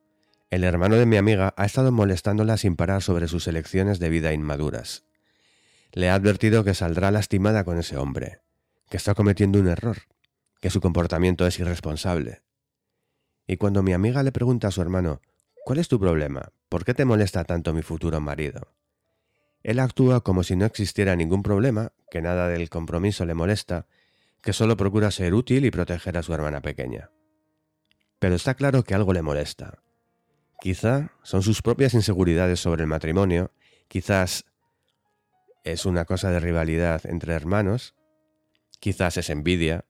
el 0.50 0.64
hermano 0.64 0.96
de 0.96 1.06
mi 1.06 1.16
amiga 1.16 1.54
ha 1.56 1.64
estado 1.64 1.92
molestándola 1.92 2.56
sin 2.56 2.76
parar 2.76 3.02
sobre 3.02 3.28
sus 3.28 3.48
elecciones 3.48 3.98
de 3.98 4.10
vida 4.10 4.32
inmaduras. 4.32 5.04
Le 5.92 6.10
ha 6.10 6.14
advertido 6.14 6.62
que 6.64 6.74
saldrá 6.74 7.10
lastimada 7.10 7.64
con 7.64 7.78
ese 7.78 7.96
hombre, 7.96 8.40
que 8.88 8.96
está 8.96 9.14
cometiendo 9.14 9.58
un 9.58 9.68
error, 9.68 9.98
que 10.60 10.70
su 10.70 10.80
comportamiento 10.80 11.46
es 11.46 11.58
irresponsable. 11.58 12.42
Y 13.46 13.56
cuando 13.56 13.82
mi 13.82 13.92
amiga 13.92 14.22
le 14.22 14.32
pregunta 14.32 14.68
a 14.68 14.70
su 14.70 14.80
hermano, 14.80 15.20
¿cuál 15.64 15.78
es 15.78 15.88
tu 15.88 15.98
problema? 15.98 16.52
¿Por 16.68 16.84
qué 16.84 16.94
te 16.94 17.04
molesta 17.04 17.44
tanto 17.44 17.72
mi 17.72 17.82
futuro 17.82 18.20
marido? 18.20 18.74
Él 19.62 19.78
actúa 19.78 20.22
como 20.22 20.42
si 20.42 20.56
no 20.56 20.64
existiera 20.64 21.16
ningún 21.16 21.42
problema, 21.42 21.92
que 22.10 22.20
nada 22.20 22.48
del 22.48 22.68
compromiso 22.68 23.24
le 23.24 23.34
molesta, 23.34 23.86
que 24.40 24.52
solo 24.52 24.76
procura 24.76 25.10
ser 25.10 25.34
útil 25.34 25.64
y 25.64 25.70
proteger 25.70 26.18
a 26.18 26.22
su 26.22 26.34
hermana 26.34 26.60
pequeña. 26.60 27.10
Pero 28.18 28.34
está 28.34 28.54
claro 28.54 28.82
que 28.82 28.94
algo 28.94 29.12
le 29.12 29.22
molesta. 29.22 29.82
Quizá 30.60 31.12
son 31.22 31.42
sus 31.42 31.62
propias 31.62 31.94
inseguridades 31.94 32.60
sobre 32.60 32.82
el 32.82 32.88
matrimonio, 32.88 33.52
quizás 33.88 34.44
es 35.64 35.86
una 35.86 36.04
cosa 36.04 36.30
de 36.30 36.40
rivalidad 36.40 37.06
entre 37.06 37.34
hermanos, 37.34 37.94
quizás 38.80 39.16
es 39.16 39.30
envidia, 39.30 39.84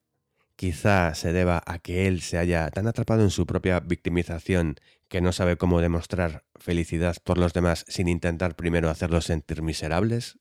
quizá 0.56 1.14
se 1.14 1.32
deba 1.32 1.62
a 1.66 1.78
que 1.78 2.06
él 2.06 2.20
se 2.20 2.38
haya 2.38 2.70
tan 2.70 2.86
atrapado 2.86 3.22
en 3.22 3.30
su 3.30 3.46
propia 3.46 3.80
victimización 3.80 4.76
que 5.08 5.20
no 5.20 5.32
sabe 5.32 5.56
cómo 5.56 5.80
demostrar 5.80 6.44
felicidad 6.56 7.16
por 7.24 7.38
los 7.38 7.52
demás 7.52 7.84
sin 7.88 8.08
intentar 8.08 8.56
primero 8.56 8.88
hacerlos 8.90 9.26
sentir 9.26 9.62
miserables. 9.62 10.38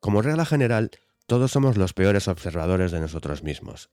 Como 0.00 0.22
regla 0.22 0.46
general, 0.46 0.90
todos 1.26 1.50
somos 1.50 1.76
los 1.76 1.92
peores 1.92 2.28
observadores 2.28 2.92
de 2.92 3.00
nosotros 3.00 3.42
mismos. 3.42 3.90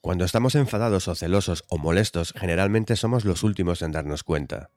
Cuando 0.00 0.24
estamos 0.24 0.54
enfadados 0.54 1.08
o 1.08 1.14
celosos 1.14 1.64
o 1.68 1.78
molestos, 1.78 2.32
generalmente 2.36 2.96
somos 2.96 3.24
los 3.24 3.42
últimos 3.42 3.82
en 3.82 3.92
darnos 3.92 4.24
cuenta 4.24 4.70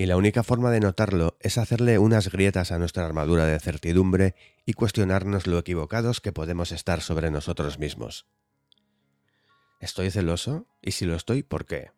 y 0.00 0.06
la 0.06 0.16
única 0.16 0.42
forma 0.42 0.70
de 0.70 0.80
notarlo 0.80 1.36
es 1.40 1.58
hacerle 1.58 1.98
unas 1.98 2.32
grietas 2.32 2.72
a 2.72 2.78
nuestra 2.78 3.04
armadura 3.04 3.44
de 3.44 3.60
certidumbre 3.60 4.34
y 4.64 4.72
cuestionarnos 4.72 5.46
lo 5.46 5.58
equivocados 5.58 6.22
que 6.22 6.32
podemos 6.32 6.72
estar 6.72 7.02
sobre 7.02 7.30
nosotros 7.30 7.78
mismos. 7.78 8.26
¿Estoy 9.78 10.10
celoso? 10.10 10.66
¿Y 10.80 10.92
si 10.92 11.04
lo 11.04 11.14
estoy, 11.16 11.42
por 11.42 11.66
qué? 11.66 11.90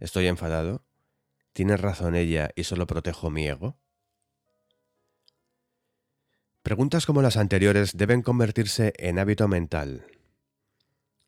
¿Estoy 0.00 0.26
enfadado? 0.26 0.84
¿Tiene 1.52 1.76
razón 1.76 2.16
ella 2.16 2.50
y 2.56 2.64
solo 2.64 2.88
protejo 2.88 3.30
mi 3.30 3.46
ego? 3.46 3.78
Preguntas 6.64 7.06
como 7.06 7.22
las 7.22 7.36
anteriores 7.36 7.96
deben 7.96 8.22
convertirse 8.22 8.92
en 8.96 9.20
hábito 9.20 9.46
mental, 9.46 10.04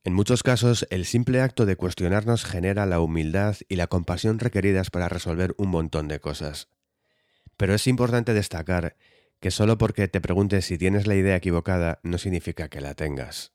en 0.04 0.14
muchos 0.14 0.42
casos, 0.42 0.86
el 0.90 1.04
simple 1.04 1.40
acto 1.40 1.66
de 1.66 1.76
cuestionarnos 1.76 2.44
genera 2.44 2.86
la 2.86 3.00
humildad 3.00 3.56
y 3.68 3.76
la 3.76 3.88
compasión 3.88 4.38
requeridas 4.38 4.90
para 4.90 5.08
resolver 5.08 5.54
un 5.58 5.68
montón 5.68 6.08
de 6.08 6.20
cosas. 6.20 6.68
Pero 7.56 7.74
es 7.74 7.86
importante 7.86 8.32
destacar 8.32 8.96
que 9.40 9.50
solo 9.50 9.78
porque 9.78 10.08
te 10.08 10.20
preguntes 10.20 10.66
si 10.66 10.78
tienes 10.78 11.06
la 11.06 11.14
idea 11.14 11.36
equivocada 11.36 12.00
no 12.02 12.18
significa 12.18 12.68
que 12.68 12.80
la 12.80 12.94
tengas. 12.94 13.52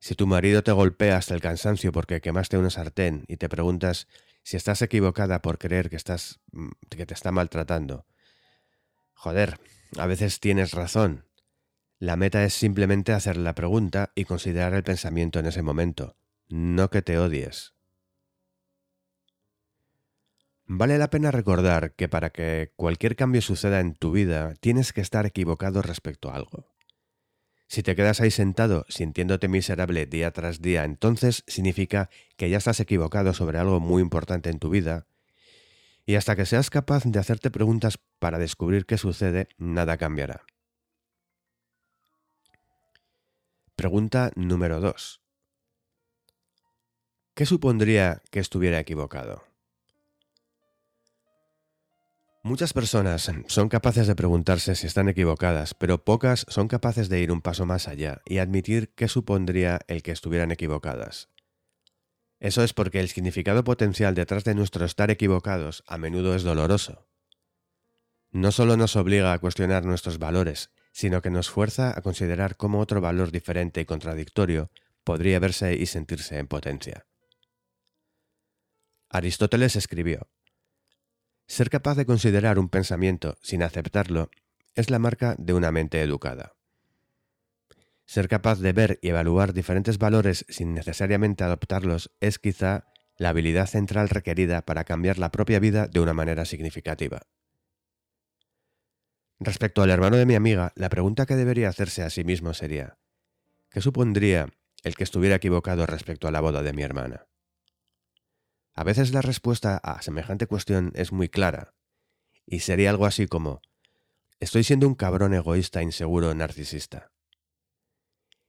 Si 0.00 0.14
tu 0.14 0.26
marido 0.26 0.62
te 0.62 0.72
golpea 0.72 1.18
hasta 1.18 1.34
el 1.34 1.42
cansancio 1.42 1.92
porque 1.92 2.22
quemaste 2.22 2.56
una 2.56 2.70
sartén 2.70 3.24
y 3.28 3.36
te 3.36 3.50
preguntas 3.50 4.08
si 4.42 4.56
estás 4.56 4.80
equivocada 4.80 5.42
por 5.42 5.58
creer 5.58 5.90
que 5.90 5.96
estás 5.96 6.40
mm, 6.52 6.70
que 6.88 7.04
te 7.04 7.14
está 7.14 7.32
maltratando. 7.32 8.06
Joder, 9.12 9.60
a 9.98 10.06
veces 10.06 10.40
tienes 10.40 10.72
razón, 10.72 11.26
la 12.00 12.16
meta 12.16 12.42
es 12.44 12.54
simplemente 12.54 13.12
hacer 13.12 13.36
la 13.36 13.54
pregunta 13.54 14.10
y 14.14 14.24
considerar 14.24 14.72
el 14.72 14.82
pensamiento 14.82 15.38
en 15.38 15.44
ese 15.44 15.60
momento, 15.60 16.16
no 16.48 16.88
que 16.88 17.02
te 17.02 17.18
odies. 17.18 17.74
Vale 20.64 20.96
la 20.96 21.10
pena 21.10 21.30
recordar 21.30 21.92
que 21.92 22.08
para 22.08 22.30
que 22.30 22.72
cualquier 22.74 23.16
cambio 23.16 23.42
suceda 23.42 23.80
en 23.80 23.94
tu 23.94 24.12
vida 24.12 24.54
tienes 24.60 24.94
que 24.94 25.02
estar 25.02 25.26
equivocado 25.26 25.82
respecto 25.82 26.30
a 26.30 26.36
algo. 26.36 26.74
Si 27.66 27.82
te 27.82 27.94
quedas 27.94 28.22
ahí 28.22 28.30
sentado 28.30 28.86
sintiéndote 28.88 29.48
miserable 29.48 30.06
día 30.06 30.30
tras 30.30 30.62
día, 30.62 30.84
entonces 30.84 31.44
significa 31.46 32.08
que 32.38 32.48
ya 32.48 32.56
estás 32.56 32.80
equivocado 32.80 33.34
sobre 33.34 33.58
algo 33.58 33.78
muy 33.78 34.00
importante 34.00 34.48
en 34.48 34.58
tu 34.58 34.70
vida, 34.70 35.06
y 36.06 36.14
hasta 36.14 36.34
que 36.34 36.46
seas 36.46 36.70
capaz 36.70 37.04
de 37.04 37.18
hacerte 37.18 37.50
preguntas 37.50 37.98
para 38.18 38.38
descubrir 38.38 38.86
qué 38.86 38.96
sucede, 38.96 39.48
nada 39.58 39.98
cambiará. 39.98 40.46
Pregunta 43.80 44.30
número 44.36 44.78
2. 44.78 45.22
¿Qué 47.34 47.46
supondría 47.46 48.20
que 48.30 48.38
estuviera 48.38 48.78
equivocado? 48.78 49.42
Muchas 52.42 52.74
personas 52.74 53.30
son 53.46 53.68
capaces 53.70 54.06
de 54.06 54.14
preguntarse 54.14 54.74
si 54.74 54.86
están 54.86 55.08
equivocadas, 55.08 55.72
pero 55.72 56.04
pocas 56.04 56.44
son 56.50 56.68
capaces 56.68 57.08
de 57.08 57.20
ir 57.20 57.32
un 57.32 57.40
paso 57.40 57.64
más 57.64 57.88
allá 57.88 58.20
y 58.26 58.36
admitir 58.36 58.92
qué 58.94 59.08
supondría 59.08 59.80
el 59.88 60.02
que 60.02 60.12
estuvieran 60.12 60.50
equivocadas. 60.50 61.30
Eso 62.38 62.62
es 62.62 62.74
porque 62.74 63.00
el 63.00 63.08
significado 63.08 63.64
potencial 63.64 64.14
detrás 64.14 64.44
de 64.44 64.54
nuestro 64.54 64.84
estar 64.84 65.10
equivocados 65.10 65.84
a 65.86 65.96
menudo 65.96 66.34
es 66.34 66.42
doloroso. 66.42 67.08
No 68.30 68.52
solo 68.52 68.76
nos 68.76 68.94
obliga 68.96 69.32
a 69.32 69.38
cuestionar 69.38 69.86
nuestros 69.86 70.18
valores, 70.18 70.70
sino 70.92 71.22
que 71.22 71.30
nos 71.30 71.50
fuerza 71.50 71.96
a 71.96 72.02
considerar 72.02 72.56
cómo 72.56 72.80
otro 72.80 73.00
valor 73.00 73.30
diferente 73.30 73.80
y 73.80 73.84
contradictorio 73.84 74.70
podría 75.04 75.38
verse 75.38 75.74
y 75.74 75.86
sentirse 75.86 76.38
en 76.38 76.46
potencia. 76.46 77.06
Aristóteles 79.08 79.76
escribió, 79.76 80.28
Ser 81.46 81.68
capaz 81.68 81.96
de 81.96 82.06
considerar 82.06 82.58
un 82.58 82.68
pensamiento 82.68 83.36
sin 83.42 83.62
aceptarlo 83.62 84.30
es 84.74 84.88
la 84.88 85.00
marca 85.00 85.34
de 85.36 85.52
una 85.52 85.72
mente 85.72 86.00
educada. 86.00 86.52
Ser 88.06 88.28
capaz 88.28 88.60
de 88.60 88.72
ver 88.72 88.98
y 89.02 89.08
evaluar 89.08 89.52
diferentes 89.52 89.98
valores 89.98 90.44
sin 90.48 90.74
necesariamente 90.74 91.44
adoptarlos 91.44 92.12
es 92.20 92.38
quizá 92.38 92.86
la 93.16 93.30
habilidad 93.30 93.66
central 93.66 94.08
requerida 94.08 94.62
para 94.62 94.84
cambiar 94.84 95.18
la 95.18 95.30
propia 95.30 95.58
vida 95.58 95.88
de 95.88 96.00
una 96.00 96.14
manera 96.14 96.44
significativa. 96.44 97.22
Respecto 99.42 99.80
al 99.80 99.88
hermano 99.88 100.18
de 100.18 100.26
mi 100.26 100.34
amiga, 100.34 100.72
la 100.76 100.90
pregunta 100.90 101.24
que 101.24 101.34
debería 101.34 101.70
hacerse 101.70 102.02
a 102.02 102.10
sí 102.10 102.24
mismo 102.24 102.52
sería, 102.52 102.98
¿qué 103.70 103.80
supondría 103.80 104.50
el 104.82 104.94
que 104.94 105.04
estuviera 105.04 105.36
equivocado 105.36 105.86
respecto 105.86 106.28
a 106.28 106.30
la 106.30 106.42
boda 106.42 106.62
de 106.62 106.74
mi 106.74 106.82
hermana? 106.82 107.26
A 108.74 108.84
veces 108.84 109.14
la 109.14 109.22
respuesta 109.22 109.78
a 109.78 110.02
semejante 110.02 110.46
cuestión 110.46 110.92
es 110.94 111.10
muy 111.10 111.30
clara, 111.30 111.72
y 112.44 112.60
sería 112.60 112.90
algo 112.90 113.06
así 113.06 113.28
como, 113.28 113.62
estoy 114.40 114.62
siendo 114.62 114.86
un 114.86 114.94
cabrón 114.94 115.32
egoísta, 115.32 115.82
inseguro, 115.82 116.34
narcisista. 116.34 117.10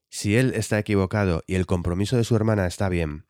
Si 0.09 0.35
él 0.35 0.53
está 0.55 0.77
equivocado 0.77 1.41
y 1.47 1.55
el 1.55 1.67
compromiso 1.67 2.17
de 2.17 2.25
su 2.25 2.35
hermana 2.35 2.67
está 2.67 2.89
bien, 2.89 3.27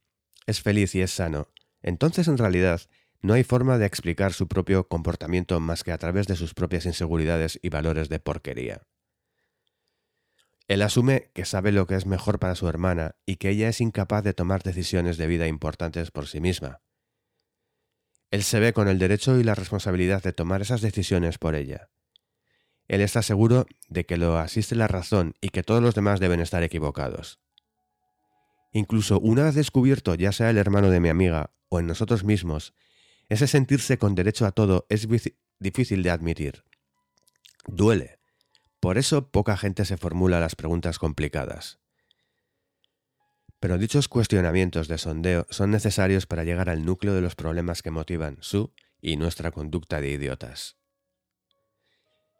es 0.47 0.63
feliz 0.63 0.95
y 0.95 1.01
es 1.01 1.11
sano, 1.11 1.47
entonces 1.83 2.27
en 2.27 2.39
realidad 2.39 2.81
no 3.21 3.33
hay 3.33 3.43
forma 3.43 3.77
de 3.77 3.85
explicar 3.85 4.33
su 4.33 4.47
propio 4.47 4.87
comportamiento 4.87 5.59
más 5.59 5.83
que 5.83 5.91
a 5.91 5.97
través 5.97 6.27
de 6.27 6.35
sus 6.35 6.53
propias 6.53 6.85
inseguridades 6.85 7.59
y 7.61 7.69
valores 7.69 8.09
de 8.09 8.19
porquería. 8.19 8.87
Él 10.67 10.81
asume 10.81 11.31
que 11.33 11.45
sabe 11.45 11.71
lo 11.71 11.85
que 11.85 11.95
es 11.95 12.05
mejor 12.05 12.39
para 12.39 12.55
su 12.55 12.67
hermana 12.67 13.15
y 13.25 13.35
que 13.35 13.49
ella 13.49 13.67
es 13.69 13.81
incapaz 13.81 14.23
de 14.23 14.33
tomar 14.33 14.63
decisiones 14.63 15.17
de 15.17 15.27
vida 15.27 15.47
importantes 15.47 16.11
por 16.11 16.27
sí 16.27 16.39
misma. 16.39 16.81
Él 18.31 18.43
se 18.43 18.59
ve 18.59 18.71
con 18.71 18.87
el 18.87 18.97
derecho 18.97 19.37
y 19.37 19.43
la 19.43 19.55
responsabilidad 19.55 20.23
de 20.23 20.31
tomar 20.31 20.61
esas 20.61 20.81
decisiones 20.81 21.37
por 21.37 21.55
ella. 21.55 21.89
Él 22.87 23.01
está 23.01 23.21
seguro 23.21 23.67
de 23.89 24.05
que 24.05 24.17
lo 24.17 24.37
asiste 24.37 24.75
la 24.75 24.87
razón 24.87 25.35
y 25.41 25.49
que 25.49 25.63
todos 25.63 25.83
los 25.83 25.93
demás 25.93 26.19
deben 26.19 26.39
estar 26.39 26.63
equivocados. 26.63 27.39
Incluso 28.71 29.19
una 29.19 29.43
vez 29.43 29.55
descubierto, 29.55 30.15
ya 30.15 30.31
sea 30.31 30.49
el 30.49 30.57
hermano 30.57 30.89
de 30.89 31.01
mi 31.01 31.09
amiga 31.09 31.51
o 31.67 31.79
en 31.79 31.87
nosotros 31.87 32.23
mismos, 32.23 32.73
ese 33.31 33.47
sentirse 33.47 33.97
con 33.97 34.13
derecho 34.13 34.45
a 34.45 34.51
todo 34.51 34.85
es 34.89 35.07
difícil 35.57 36.03
de 36.03 36.09
admitir. 36.09 36.65
Duele. 37.65 38.19
Por 38.81 38.97
eso 38.97 39.31
poca 39.31 39.55
gente 39.55 39.85
se 39.85 39.95
formula 39.95 40.41
las 40.41 40.57
preguntas 40.57 40.99
complicadas. 40.99 41.79
Pero 43.61 43.77
dichos 43.77 44.09
cuestionamientos 44.09 44.89
de 44.89 44.97
sondeo 44.97 45.47
son 45.49 45.71
necesarios 45.71 46.25
para 46.25 46.43
llegar 46.43 46.69
al 46.69 46.83
núcleo 46.83 47.13
de 47.13 47.21
los 47.21 47.35
problemas 47.35 47.81
que 47.81 47.89
motivan 47.89 48.35
su 48.41 48.73
y 48.99 49.15
nuestra 49.15 49.51
conducta 49.51 50.01
de 50.01 50.09
idiotas. 50.09 50.75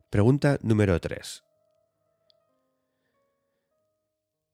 Pregunta 0.10 0.60
número 0.62 1.00
3. 1.00 1.42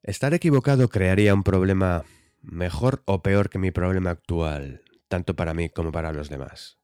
¿Estar 0.04 0.36
equivocado 0.36 0.88
crearía 0.88 1.34
un 1.34 1.42
problema 1.42 2.06
mejor 2.44 3.02
o 3.06 3.24
peor 3.24 3.50
que 3.50 3.58
mi 3.58 3.72
problema 3.72 4.12
actual? 4.12 4.84
Tanto 5.08 5.36
para 5.36 5.54
mí 5.54 5.70
como 5.70 5.92
para 5.92 6.12
los 6.12 6.30
demás. 6.30 6.78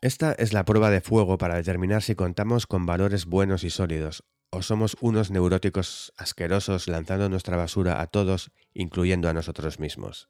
Esta 0.00 0.32
es 0.32 0.52
la 0.52 0.64
prueba 0.64 0.90
de 0.90 1.00
fuego 1.00 1.38
para 1.38 1.56
determinar 1.56 2.02
si 2.02 2.14
contamos 2.14 2.66
con 2.66 2.86
valores 2.86 3.26
buenos 3.26 3.64
y 3.64 3.70
sólidos, 3.70 4.24
o 4.50 4.62
somos 4.62 4.96
unos 5.00 5.30
neuróticos 5.30 6.12
asquerosos 6.16 6.86
lanzando 6.86 7.28
nuestra 7.28 7.56
basura 7.56 8.00
a 8.00 8.06
todos, 8.06 8.52
incluyendo 8.72 9.28
a 9.28 9.32
nosotros 9.32 9.80
mismos. 9.80 10.28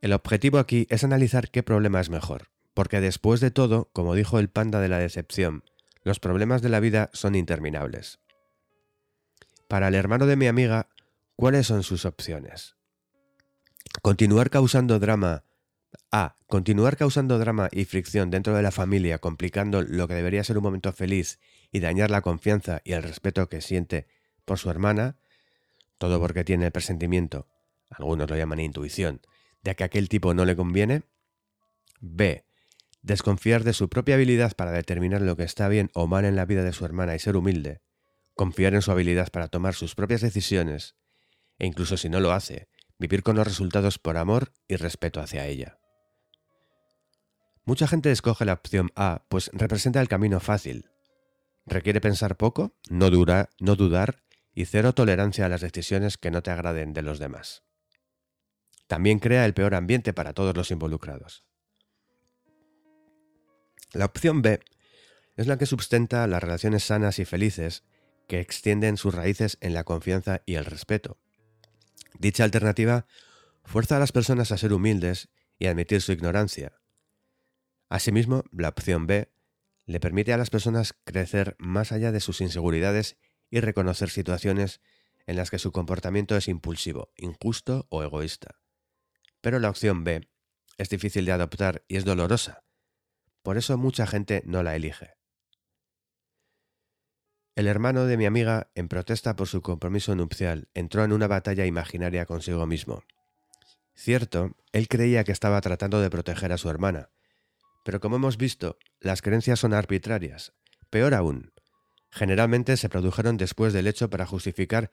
El 0.00 0.12
objetivo 0.12 0.58
aquí 0.58 0.86
es 0.90 1.04
analizar 1.04 1.50
qué 1.50 1.62
problema 1.62 2.00
es 2.00 2.10
mejor, 2.10 2.50
porque 2.74 3.00
después 3.00 3.40
de 3.40 3.50
todo, 3.50 3.90
como 3.92 4.14
dijo 4.14 4.38
el 4.38 4.48
panda 4.48 4.80
de 4.80 4.88
la 4.88 4.98
decepción, 4.98 5.64
los 6.02 6.20
problemas 6.20 6.62
de 6.62 6.68
la 6.68 6.80
vida 6.80 7.10
son 7.12 7.34
interminables. 7.34 8.20
Para 9.68 9.88
el 9.88 9.94
hermano 9.94 10.26
de 10.26 10.36
mi 10.36 10.46
amiga, 10.46 10.88
¿cuáles 11.36 11.66
son 11.66 11.82
sus 11.82 12.04
opciones? 12.04 12.77
Continuar 14.02 14.50
causando 14.50 15.00
drama. 15.00 15.44
A. 16.12 16.36
Continuar 16.46 16.96
causando 16.96 17.38
drama 17.38 17.68
y 17.72 17.84
fricción 17.84 18.30
dentro 18.30 18.54
de 18.54 18.62
la 18.62 18.70
familia, 18.70 19.18
complicando 19.18 19.82
lo 19.82 20.06
que 20.06 20.14
debería 20.14 20.44
ser 20.44 20.56
un 20.56 20.62
momento 20.62 20.92
feliz 20.92 21.40
y 21.72 21.80
dañar 21.80 22.10
la 22.10 22.20
confianza 22.20 22.80
y 22.84 22.92
el 22.92 23.02
respeto 23.02 23.48
que 23.48 23.60
siente 23.60 24.06
por 24.44 24.58
su 24.58 24.70
hermana, 24.70 25.16
todo 25.98 26.20
porque 26.20 26.44
tiene 26.44 26.66
el 26.66 26.72
presentimiento, 26.72 27.48
algunos 27.90 28.30
lo 28.30 28.36
llaman 28.36 28.60
intuición, 28.60 29.20
de 29.62 29.74
que 29.74 29.84
aquel 29.84 30.08
tipo 30.08 30.32
no 30.32 30.44
le 30.44 30.54
conviene. 30.54 31.02
B. 32.00 32.44
Desconfiar 33.02 33.64
de 33.64 33.72
su 33.72 33.88
propia 33.88 34.14
habilidad 34.14 34.54
para 34.54 34.70
determinar 34.70 35.22
lo 35.22 35.36
que 35.36 35.44
está 35.44 35.68
bien 35.68 35.90
o 35.94 36.06
mal 36.06 36.24
en 36.24 36.36
la 36.36 36.44
vida 36.44 36.62
de 36.62 36.72
su 36.72 36.84
hermana 36.84 37.14
y 37.14 37.18
ser 37.18 37.36
humilde. 37.36 37.80
Confiar 38.34 38.74
en 38.74 38.82
su 38.82 38.92
habilidad 38.92 39.30
para 39.30 39.48
tomar 39.48 39.74
sus 39.74 39.94
propias 39.94 40.20
decisiones. 40.20 40.94
E 41.58 41.66
incluso 41.66 41.96
si 41.96 42.08
no 42.08 42.20
lo 42.20 42.32
hace, 42.32 42.68
vivir 42.98 43.22
con 43.22 43.36
los 43.36 43.46
resultados 43.46 43.98
por 43.98 44.16
amor 44.16 44.52
y 44.66 44.76
respeto 44.76 45.20
hacia 45.20 45.46
ella. 45.46 45.78
Mucha 47.64 47.86
gente 47.86 48.10
escoge 48.10 48.44
la 48.44 48.54
opción 48.54 48.90
A, 48.96 49.24
pues 49.28 49.50
representa 49.52 50.00
el 50.00 50.08
camino 50.08 50.40
fácil. 50.40 50.90
Requiere 51.66 52.00
pensar 52.00 52.36
poco, 52.36 52.74
no, 52.88 53.10
dura, 53.10 53.50
no 53.60 53.76
dudar 53.76 54.22
y 54.54 54.64
cero 54.64 54.94
tolerancia 54.94 55.46
a 55.46 55.48
las 55.48 55.60
decisiones 55.60 56.16
que 56.16 56.30
no 56.30 56.42
te 56.42 56.50
agraden 56.50 56.94
de 56.94 57.02
los 57.02 57.18
demás. 57.18 57.62
También 58.86 59.18
crea 59.18 59.44
el 59.44 59.52
peor 59.52 59.74
ambiente 59.74 60.14
para 60.14 60.32
todos 60.32 60.56
los 60.56 60.70
involucrados. 60.70 61.44
La 63.92 64.06
opción 64.06 64.42
B 64.42 64.60
es 65.36 65.46
la 65.46 65.58
que 65.58 65.66
sustenta 65.66 66.26
las 66.26 66.42
relaciones 66.42 66.84
sanas 66.84 67.18
y 67.18 67.24
felices 67.24 67.84
que 68.26 68.40
extienden 68.40 68.96
sus 68.96 69.14
raíces 69.14 69.58
en 69.60 69.74
la 69.74 69.84
confianza 69.84 70.42
y 70.46 70.54
el 70.54 70.64
respeto. 70.64 71.18
Dicha 72.18 72.44
alternativa 72.44 73.06
fuerza 73.64 73.96
a 73.96 74.00
las 74.00 74.12
personas 74.12 74.52
a 74.52 74.58
ser 74.58 74.72
humildes 74.72 75.28
y 75.58 75.66
admitir 75.66 76.00
su 76.00 76.12
ignorancia. 76.12 76.80
Asimismo, 77.88 78.44
la 78.52 78.68
opción 78.68 79.06
B 79.06 79.30
le 79.86 80.00
permite 80.00 80.32
a 80.32 80.38
las 80.38 80.50
personas 80.50 80.94
crecer 81.04 81.56
más 81.58 81.92
allá 81.92 82.12
de 82.12 82.20
sus 82.20 82.40
inseguridades 82.40 83.16
y 83.50 83.60
reconocer 83.60 84.10
situaciones 84.10 84.80
en 85.26 85.36
las 85.36 85.50
que 85.50 85.58
su 85.58 85.72
comportamiento 85.72 86.36
es 86.36 86.48
impulsivo, 86.48 87.12
injusto 87.16 87.86
o 87.90 88.02
egoísta. 88.02 88.60
Pero 89.40 89.58
la 89.58 89.70
opción 89.70 90.04
B 90.04 90.28
es 90.78 90.88
difícil 90.88 91.24
de 91.24 91.32
adoptar 91.32 91.84
y 91.88 91.96
es 91.96 92.04
dolorosa. 92.04 92.64
Por 93.42 93.56
eso 93.58 93.76
mucha 93.76 94.06
gente 94.06 94.42
no 94.46 94.62
la 94.62 94.76
elige. 94.76 95.17
El 97.58 97.66
hermano 97.66 98.04
de 98.04 98.16
mi 98.16 98.24
amiga, 98.24 98.70
en 98.76 98.86
protesta 98.86 99.34
por 99.34 99.48
su 99.48 99.62
compromiso 99.62 100.14
nupcial, 100.14 100.68
entró 100.74 101.02
en 101.02 101.12
una 101.12 101.26
batalla 101.26 101.66
imaginaria 101.66 102.24
consigo 102.24 102.64
mismo. 102.66 103.02
Cierto, 103.96 104.52
él 104.70 104.86
creía 104.86 105.24
que 105.24 105.32
estaba 105.32 105.60
tratando 105.60 106.00
de 106.00 106.08
proteger 106.08 106.52
a 106.52 106.56
su 106.56 106.70
hermana, 106.70 107.10
pero 107.84 107.98
como 107.98 108.14
hemos 108.14 108.36
visto, 108.36 108.78
las 109.00 109.22
creencias 109.22 109.58
son 109.58 109.74
arbitrarias. 109.74 110.52
Peor 110.88 111.14
aún, 111.14 111.52
generalmente 112.12 112.76
se 112.76 112.88
produjeron 112.88 113.36
después 113.36 113.72
del 113.72 113.88
hecho 113.88 114.08
para 114.08 114.24
justificar 114.24 114.92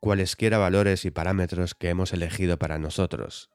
cualesquiera 0.00 0.56
valores 0.56 1.04
y 1.04 1.10
parámetros 1.10 1.74
que 1.74 1.90
hemos 1.90 2.14
elegido 2.14 2.58
para 2.58 2.78
nosotros. 2.78 3.50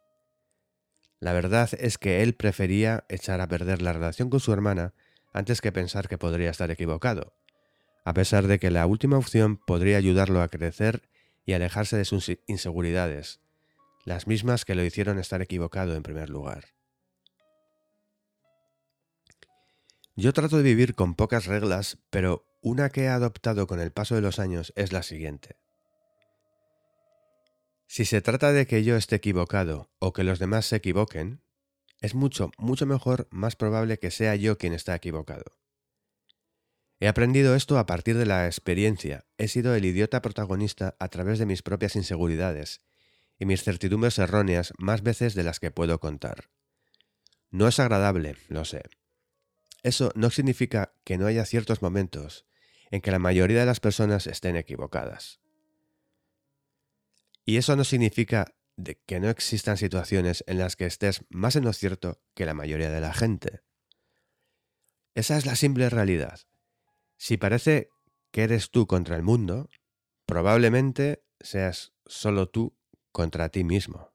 La 1.20 1.34
verdad 1.34 1.72
es 1.80 1.98
que 1.98 2.22
él 2.22 2.36
prefería 2.36 3.04
echar 3.10 3.42
a 3.42 3.48
perder 3.48 3.82
la 3.82 3.94
relación 3.94 4.30
con 4.30 4.40
su 4.40 4.54
hermana 4.54 4.94
antes 5.34 5.60
que 5.60 5.72
pensar 5.72 6.08
que 6.08 6.20
podría 6.20 6.52
estar 6.52 6.70
equivocado 6.70 7.34
a 8.06 8.14
pesar 8.14 8.48
de 8.48 8.60
que 8.60 8.72
la 8.72 8.86
última 8.86 9.18
opción 9.18 9.58
podría 9.58 9.98
ayudarlo 9.98 10.42
a 10.42 10.50
crecer 10.50 11.10
y 11.46 11.54
alejarse 11.54 11.98
de 11.98 12.06
sus 12.06 12.32
inseguridades, 12.48 13.40
las 14.06 14.28
mismas 14.28 14.66
que 14.66 14.76
lo 14.76 14.84
hicieron 14.84 15.20
estar 15.20 15.42
equivocado 15.42 15.96
en 15.96 16.04
primer 16.04 16.30
lugar. 16.30 16.66
Yo 20.16 20.32
trato 20.34 20.58
de 20.58 20.64
vivir 20.64 20.94
con 20.94 21.16
pocas 21.16 21.46
reglas, 21.46 21.98
pero 22.10 22.46
una 22.62 22.90
que 22.90 23.04
he 23.04 23.08
adoptado 23.08 23.66
con 23.66 23.80
el 23.80 23.92
paso 23.92 24.16
de 24.16 24.22
los 24.22 24.38
años 24.38 24.72
es 24.76 24.92
la 24.92 25.02
siguiente. 25.02 25.58
Si 27.88 28.06
se 28.06 28.22
trata 28.22 28.54
de 28.54 28.68
que 28.68 28.84
yo 28.84 28.96
esté 28.96 29.16
equivocado 29.16 29.90
o 30.00 30.14
que 30.14 30.24
los 30.24 30.40
demás 30.40 30.66
se 30.66 30.78
equivoquen, 30.78 31.42
es 32.00 32.16
mucho, 32.16 32.52
mucho 32.58 32.86
mejor, 32.86 33.28
más 33.32 33.56
probable 33.56 33.98
que 33.98 34.12
sea 34.12 34.36
yo 34.36 34.58
quien 34.58 34.74
está 34.74 34.96
equivocado. 34.96 35.63
He 37.04 37.10
aprendido 37.10 37.54
esto 37.54 37.78
a 37.80 37.86
partir 37.86 38.18
de 38.18 38.26
la 38.26 38.46
experiencia. 38.46 39.26
He 39.38 39.50
sido 39.50 39.76
el 39.76 39.84
idiota 39.84 40.22
protagonista 40.22 40.96
a 41.00 41.10
través 41.10 41.38
de 41.38 41.46
mis 41.46 41.62
propias 41.62 41.98
inseguridades 41.98 42.80
y 43.38 43.46
mis 43.46 43.62
certidumbres 43.62 44.18
erróneas 44.20 44.72
más 44.78 45.04
veces 45.04 45.36
de 45.36 45.44
las 45.44 45.60
que 45.60 45.70
puedo 45.70 46.00
contar. 46.00 46.50
No 47.52 47.68
es 47.68 47.78
agradable, 47.82 48.38
lo 48.48 48.64
sé. 48.64 48.84
Eso 49.82 50.14
no 50.16 50.30
significa 50.30 50.94
que 51.04 51.18
no 51.18 51.26
haya 51.26 51.44
ciertos 51.44 51.82
momentos 51.82 52.46
en 52.90 53.02
que 53.02 53.12
la 53.12 53.20
mayoría 53.20 53.60
de 53.60 53.66
las 53.66 53.82
personas 53.82 54.26
estén 54.26 54.56
equivocadas. 54.56 55.42
Y 57.44 57.58
eso 57.58 57.76
no 57.76 57.84
significa 57.84 58.56
que 59.06 59.20
no 59.20 59.30
existan 59.30 59.76
situaciones 59.76 60.46
en 60.48 60.58
las 60.58 60.78
que 60.78 60.86
estés 60.86 61.26
más 61.28 61.58
en 61.58 61.66
lo 61.66 61.74
cierto 61.74 62.22
que 62.34 62.46
la 62.46 62.54
mayoría 62.54 62.92
de 62.92 63.02
la 63.02 63.14
gente. 63.14 63.60
Esa 65.16 65.36
es 65.36 65.46
la 65.46 65.58
simple 65.58 65.90
realidad. 65.90 66.40
Si 67.26 67.38
parece 67.38 67.90
que 68.32 68.44
eres 68.44 68.70
tú 68.70 68.86
contra 68.86 69.16
el 69.16 69.24
mundo, 69.24 69.70
probablemente 70.26 71.24
seas 71.40 71.94
solo 72.06 72.50
tú 72.50 72.76
contra 73.14 73.48
ti 73.48 73.64
mismo. 73.64 74.12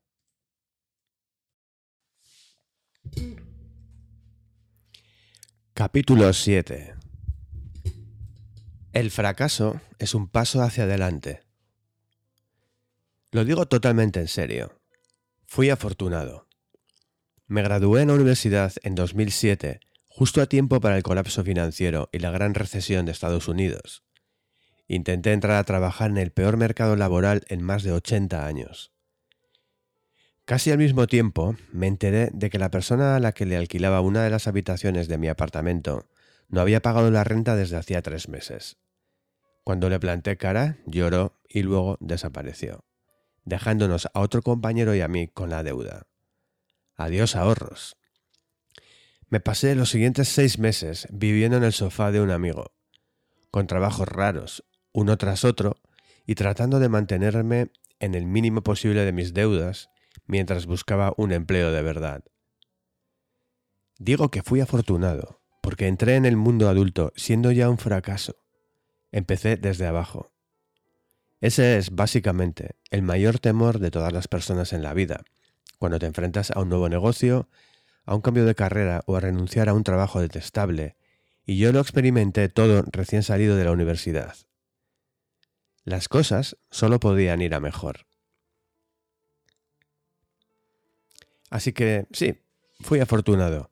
Capítulo 5.72 6.30
7 6.34 6.96
El 8.92 9.10
fracaso 9.10 9.80
es 9.98 10.14
un 10.14 10.28
paso 10.28 10.60
hacia 10.60 10.84
adelante. 10.84 11.44
Lo 13.30 13.46
digo 13.46 13.66
totalmente 13.68 14.20
en 14.20 14.28
serio. 14.28 14.82
Fui 15.46 15.70
afortunado. 15.70 16.46
Me 17.46 17.62
gradué 17.62 18.02
en 18.02 18.08
la 18.08 18.14
universidad 18.16 18.74
en 18.82 18.94
2007 18.94 19.80
justo 20.18 20.42
a 20.42 20.46
tiempo 20.46 20.80
para 20.80 20.96
el 20.96 21.04
colapso 21.04 21.44
financiero 21.44 22.08
y 22.10 22.18
la 22.18 22.32
gran 22.32 22.54
recesión 22.54 23.06
de 23.06 23.12
Estados 23.12 23.46
Unidos. 23.46 24.02
Intenté 24.88 25.32
entrar 25.32 25.54
a 25.58 25.62
trabajar 25.62 26.10
en 26.10 26.16
el 26.16 26.32
peor 26.32 26.56
mercado 26.56 26.96
laboral 26.96 27.44
en 27.46 27.62
más 27.62 27.84
de 27.84 27.92
80 27.92 28.44
años. 28.44 28.90
Casi 30.44 30.72
al 30.72 30.78
mismo 30.78 31.06
tiempo 31.06 31.54
me 31.70 31.86
enteré 31.86 32.30
de 32.32 32.50
que 32.50 32.58
la 32.58 32.72
persona 32.72 33.14
a 33.14 33.20
la 33.20 33.30
que 33.30 33.46
le 33.46 33.56
alquilaba 33.56 34.00
una 34.00 34.24
de 34.24 34.30
las 34.30 34.48
habitaciones 34.48 35.06
de 35.06 35.18
mi 35.18 35.28
apartamento 35.28 36.08
no 36.48 36.62
había 36.62 36.82
pagado 36.82 37.12
la 37.12 37.22
renta 37.22 37.54
desde 37.54 37.76
hacía 37.76 38.02
tres 38.02 38.28
meses. 38.28 38.76
Cuando 39.62 39.88
le 39.88 40.00
planté 40.00 40.36
cara, 40.36 40.78
lloró 40.84 41.38
y 41.48 41.62
luego 41.62 41.96
desapareció, 42.00 42.84
dejándonos 43.44 44.08
a 44.12 44.18
otro 44.18 44.42
compañero 44.42 44.96
y 44.96 45.00
a 45.00 45.06
mí 45.06 45.28
con 45.28 45.50
la 45.50 45.62
deuda. 45.62 46.08
Adiós 46.96 47.36
ahorros. 47.36 47.97
Me 49.30 49.40
pasé 49.40 49.74
los 49.74 49.90
siguientes 49.90 50.28
seis 50.28 50.58
meses 50.58 51.06
viviendo 51.10 51.58
en 51.58 51.64
el 51.64 51.74
sofá 51.74 52.10
de 52.10 52.20
un 52.20 52.30
amigo, 52.30 52.72
con 53.50 53.66
trabajos 53.66 54.08
raros, 54.08 54.64
uno 54.92 55.18
tras 55.18 55.44
otro, 55.44 55.76
y 56.26 56.34
tratando 56.34 56.78
de 56.78 56.88
mantenerme 56.88 57.70
en 58.00 58.14
el 58.14 58.26
mínimo 58.26 58.62
posible 58.62 59.04
de 59.04 59.12
mis 59.12 59.34
deudas 59.34 59.90
mientras 60.26 60.66
buscaba 60.66 61.12
un 61.16 61.32
empleo 61.32 61.72
de 61.72 61.82
verdad. 61.82 62.24
Digo 63.98 64.30
que 64.30 64.42
fui 64.42 64.60
afortunado, 64.60 65.42
porque 65.62 65.88
entré 65.88 66.16
en 66.16 66.24
el 66.24 66.36
mundo 66.36 66.68
adulto 66.68 67.12
siendo 67.16 67.52
ya 67.52 67.68
un 67.68 67.78
fracaso. 67.78 68.36
Empecé 69.12 69.56
desde 69.56 69.86
abajo. 69.86 70.32
Ese 71.40 71.76
es, 71.76 71.90
básicamente, 71.90 72.76
el 72.90 73.02
mayor 73.02 73.38
temor 73.38 73.78
de 73.78 73.90
todas 73.90 74.12
las 74.12 74.26
personas 74.26 74.72
en 74.72 74.82
la 74.82 74.94
vida, 74.94 75.24
cuando 75.78 75.98
te 75.98 76.06
enfrentas 76.06 76.50
a 76.50 76.60
un 76.60 76.68
nuevo 76.68 76.88
negocio, 76.88 77.48
a 78.08 78.14
un 78.14 78.22
cambio 78.22 78.46
de 78.46 78.54
carrera 78.54 79.02
o 79.04 79.16
a 79.16 79.20
renunciar 79.20 79.68
a 79.68 79.74
un 79.74 79.84
trabajo 79.84 80.18
detestable, 80.18 80.96
y 81.44 81.58
yo 81.58 81.72
lo 81.72 81.80
experimenté 81.80 82.48
todo 82.48 82.82
recién 82.90 83.22
salido 83.22 83.54
de 83.54 83.64
la 83.64 83.72
universidad. 83.72 84.34
Las 85.84 86.08
cosas 86.08 86.56
solo 86.70 87.00
podían 87.00 87.42
ir 87.42 87.54
a 87.54 87.60
mejor. 87.60 88.06
Así 91.50 91.74
que 91.74 92.06
sí, 92.10 92.40
fui 92.80 93.00
afortunado. 93.00 93.70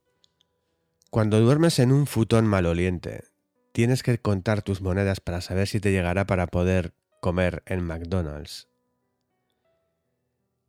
Cuando 1.08 1.40
duermes 1.40 1.78
en 1.78 1.90
un 1.90 2.06
futón 2.06 2.46
maloliente, 2.46 3.24
tienes 3.72 4.02
que 4.02 4.18
contar 4.18 4.60
tus 4.60 4.82
monedas 4.82 5.20
para 5.20 5.40
saber 5.40 5.66
si 5.66 5.80
te 5.80 5.92
llegará 5.92 6.26
para 6.26 6.46
poder 6.46 6.92
comer 7.22 7.62
en 7.64 7.82
McDonald's. 7.82 8.68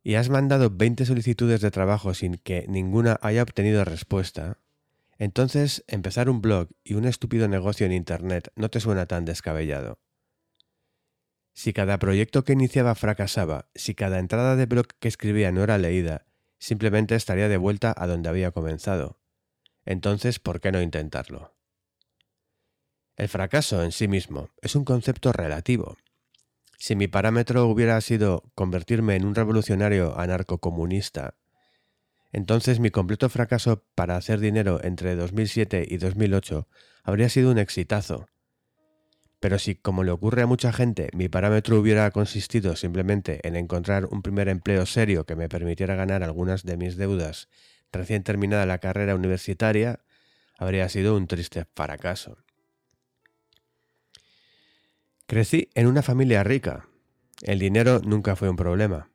Y 0.08 0.14
has 0.14 0.30
mandado 0.30 0.70
20 0.70 1.04
solicitudes 1.04 1.60
de 1.60 1.70
trabajo 1.70 2.14
sin 2.14 2.38
que 2.38 2.64
ninguna 2.66 3.18
haya 3.20 3.42
obtenido 3.42 3.84
respuesta, 3.84 4.56
entonces 5.18 5.84
empezar 5.86 6.30
un 6.30 6.40
blog 6.40 6.70
y 6.82 6.94
un 6.94 7.04
estúpido 7.04 7.46
negocio 7.46 7.84
en 7.84 7.92
Internet 7.92 8.50
no 8.56 8.70
te 8.70 8.80
suena 8.80 9.04
tan 9.04 9.26
descabellado. 9.26 9.98
Si 11.52 11.74
cada 11.74 11.98
proyecto 11.98 12.42
que 12.42 12.54
iniciaba 12.54 12.94
fracasaba, 12.94 13.68
si 13.74 13.94
cada 13.94 14.18
entrada 14.18 14.56
de 14.56 14.64
blog 14.64 14.86
que 14.98 15.08
escribía 15.08 15.52
no 15.52 15.62
era 15.62 15.76
leída, 15.76 16.24
simplemente 16.58 17.14
estaría 17.14 17.48
de 17.48 17.58
vuelta 17.58 17.94
a 17.94 18.06
donde 18.06 18.30
había 18.30 18.50
comenzado. 18.50 19.20
Entonces, 19.84 20.38
¿por 20.38 20.62
qué 20.62 20.72
no 20.72 20.80
intentarlo? 20.80 21.54
El 23.18 23.28
fracaso 23.28 23.84
en 23.84 23.92
sí 23.92 24.08
mismo 24.08 24.48
es 24.62 24.74
un 24.74 24.86
concepto 24.86 25.34
relativo. 25.34 25.98
Si 26.78 26.94
mi 26.94 27.08
parámetro 27.08 27.66
hubiera 27.66 28.00
sido 28.00 28.44
convertirme 28.54 29.16
en 29.16 29.24
un 29.24 29.34
revolucionario 29.34 30.16
anarcocomunista, 30.18 31.34
entonces 32.32 32.78
mi 32.78 32.90
completo 32.90 33.28
fracaso 33.28 33.84
para 33.96 34.16
hacer 34.16 34.38
dinero 34.38 34.80
entre 34.84 35.16
2007 35.16 35.84
y 35.88 35.96
2008 35.96 36.68
habría 37.02 37.28
sido 37.28 37.50
un 37.50 37.58
exitazo. 37.58 38.28
Pero 39.40 39.58
si, 39.58 39.74
como 39.74 40.04
le 40.04 40.12
ocurre 40.12 40.42
a 40.42 40.46
mucha 40.46 40.72
gente, 40.72 41.10
mi 41.14 41.28
parámetro 41.28 41.78
hubiera 41.80 42.08
consistido 42.12 42.76
simplemente 42.76 43.46
en 43.46 43.56
encontrar 43.56 44.06
un 44.06 44.22
primer 44.22 44.48
empleo 44.48 44.86
serio 44.86 45.26
que 45.26 45.36
me 45.36 45.48
permitiera 45.48 45.96
ganar 45.96 46.22
algunas 46.22 46.62
de 46.62 46.76
mis 46.76 46.96
deudas 46.96 47.48
recién 47.92 48.22
terminada 48.22 48.66
la 48.66 48.78
carrera 48.78 49.16
universitaria, 49.16 50.00
habría 50.58 50.88
sido 50.88 51.16
un 51.16 51.26
triste 51.26 51.66
fracaso. 51.74 52.38
Crecí 55.28 55.68
en 55.74 55.86
una 55.86 56.00
familia 56.00 56.42
rica. 56.42 56.88
El 57.42 57.58
dinero 57.58 58.00
nunca 58.02 58.34
fue 58.34 58.48
un 58.48 58.56
problema. 58.56 59.10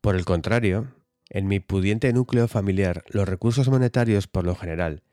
Por 0.00 0.16
el 0.16 0.24
contrario, 0.24 0.96
en 1.30 1.46
mi 1.46 1.60
pudiente 1.60 2.12
núcleo 2.12 2.48
familiar, 2.48 3.04
los 3.06 3.28
recursos 3.28 3.68
monetarios, 3.68 4.26
por 4.26 4.44
lo 4.44 4.56
general, 4.56 5.04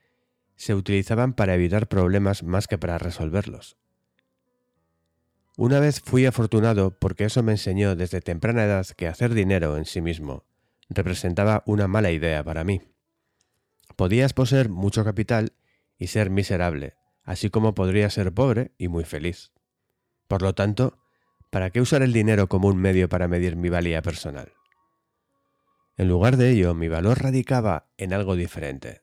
se 0.56 0.74
utilizaban 0.74 1.34
para 1.34 1.54
evitar 1.54 1.88
problemas 1.88 2.42
más 2.42 2.66
que 2.66 2.80
para 2.80 2.98
resolverlos. 2.98 3.78
Una 5.58 5.80
vez 5.80 6.02
fui 6.02 6.26
afortunado 6.26 6.90
porque 6.90 7.26
eso 7.26 7.44
me 7.44 7.52
enseñó 7.52 7.96
desde 7.96 8.20
temprana 8.20 8.64
edad 8.64 8.88
que 8.88 9.06
hacer 9.06 9.36
dinero 9.36 9.78
en 9.78 9.86
sí 9.86 10.02
mismo 10.02 10.44
representaba 10.90 11.62
una 11.68 11.88
mala 11.88 12.10
idea 12.10 12.44
para 12.44 12.64
mí. 12.64 12.82
Podías 13.96 14.34
poseer 14.34 14.70
mucho 14.70 15.06
capital 15.06 15.54
y 16.00 16.08
ser 16.08 16.32
miserable, 16.32 16.96
así 17.24 17.52
como 17.52 17.76
podría 17.76 18.10
ser 18.10 18.34
pobre 18.34 18.72
y 18.80 18.88
muy 18.88 19.04
feliz. 19.04 19.52
Por 20.30 20.44
lo 20.44 20.54
tanto, 20.54 21.00
¿para 21.50 21.72
qué 21.72 21.82
usar 21.82 22.04
el 22.04 22.14
dinero 22.14 22.48
como 22.48 22.68
un 22.68 22.78
medio 22.78 23.10
para 23.10 23.28
medir 23.28 23.56
mi 23.56 23.70
valía 23.70 24.04
personal? 24.04 24.54
En 25.98 26.08
lugar 26.08 26.38
de 26.38 26.52
ello, 26.52 26.76
mi 26.76 26.88
valor 26.88 27.24
radicaba 27.24 27.88
en 27.98 28.14
algo 28.14 28.36
diferente. 28.36 29.02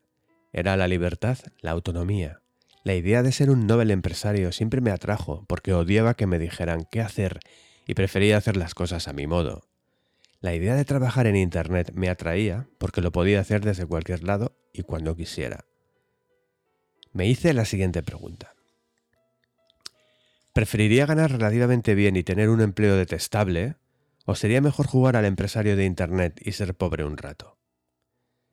Era 0.52 0.76
la 0.76 0.86
libertad, 0.86 1.36
la 1.60 1.72
autonomía. 1.72 2.42
La 2.84 2.94
idea 2.94 3.24
de 3.24 3.32
ser 3.32 3.50
un 3.50 3.66
noble 3.66 3.92
empresario 3.92 4.52
siempre 4.52 4.80
me 4.80 4.92
atrajo 4.92 5.44
porque 5.48 5.74
odiaba 5.74 6.14
que 6.14 6.28
me 6.28 6.38
dijeran 6.38 6.86
qué 6.92 7.00
hacer 7.00 7.40
y 7.88 7.94
prefería 7.94 8.36
hacer 8.36 8.56
las 8.56 8.74
cosas 8.74 9.08
a 9.08 9.12
mi 9.12 9.26
modo. 9.26 9.66
La 10.40 10.54
idea 10.54 10.76
de 10.76 10.84
trabajar 10.84 11.26
en 11.26 11.34
Internet 11.34 11.90
me 11.92 12.08
atraía 12.08 12.68
porque 12.78 13.00
lo 13.00 13.10
podía 13.10 13.40
hacer 13.40 13.64
desde 13.64 13.84
cualquier 13.84 14.22
lado 14.22 14.56
y 14.72 14.84
cuando 14.84 15.16
quisiera. 15.16 15.64
Me 17.12 17.26
hice 17.26 17.52
la 17.52 17.64
siguiente 17.64 18.04
pregunta. 18.04 18.55
¿Preferiría 20.56 21.04
ganar 21.04 21.32
relativamente 21.32 21.94
bien 21.94 22.16
y 22.16 22.22
tener 22.22 22.48
un 22.48 22.62
empleo 22.62 22.96
detestable 22.96 23.76
¿O 24.24 24.34
sería 24.34 24.62
mejor 24.62 24.86
jugar 24.86 25.14
al 25.14 25.26
empresario 25.26 25.76
de 25.76 25.84
Internet 25.84 26.40
y 26.42 26.52
ser 26.52 26.74
pobre 26.74 27.04
un 27.04 27.18
rato? 27.18 27.58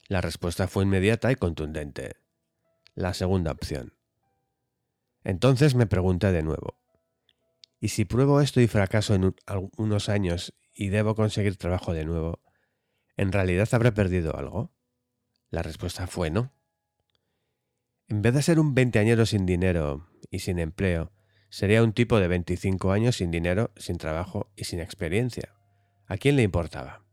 La 0.09 0.19
respuesta 0.19 0.67
fue 0.67 0.83
inmediata 0.83 1.31
y 1.31 1.37
contundente. 1.37 2.17
La 2.93 3.13
segunda 3.13 3.53
opción. 3.53 3.93
Entonces 5.23 5.75
me 5.75 5.87
pregunté 5.87 6.33
de 6.33 6.43
nuevo. 6.43 6.77
¿Y 7.79 7.87
si 7.87 8.03
pruebo 8.03 8.41
esto 8.41 8.59
y 8.59 8.67
fracaso 8.67 9.15
en 9.15 9.33
unos 9.77 10.09
años 10.09 10.53
y 10.73 10.89
debo 10.89 11.15
conseguir 11.15 11.55
trabajo 11.55 11.93
de 11.93 12.03
nuevo, 12.03 12.41
¿en 13.15 13.31
realidad 13.31 13.69
habré 13.71 13.93
perdido 13.93 14.35
algo? 14.35 14.73
La 15.51 15.63
respuesta 15.63 16.07
fue 16.07 16.31
no. 16.31 16.51
En 18.09 18.21
vez 18.21 18.33
de 18.33 18.41
ser 18.41 18.59
un 18.59 18.75
veinteañero 18.75 19.25
sin 19.25 19.45
dinero 19.45 20.09
y 20.29 20.39
sin 20.39 20.59
empleo, 20.59 21.13
sería 21.53 21.83
un 21.83 21.93
tipo 21.93 22.19
de 22.19 22.27
25 22.27 22.91
años 22.93 23.17
sin 23.17 23.29
dinero, 23.29 23.69
sin 23.77 23.99
trabajo 23.99 24.51
y 24.55 24.63
sin 24.63 24.79
experiencia. 24.79 25.53
¿A 26.07 26.17
quién 26.17 26.35
le 26.35 26.41
importaba? 26.41 27.03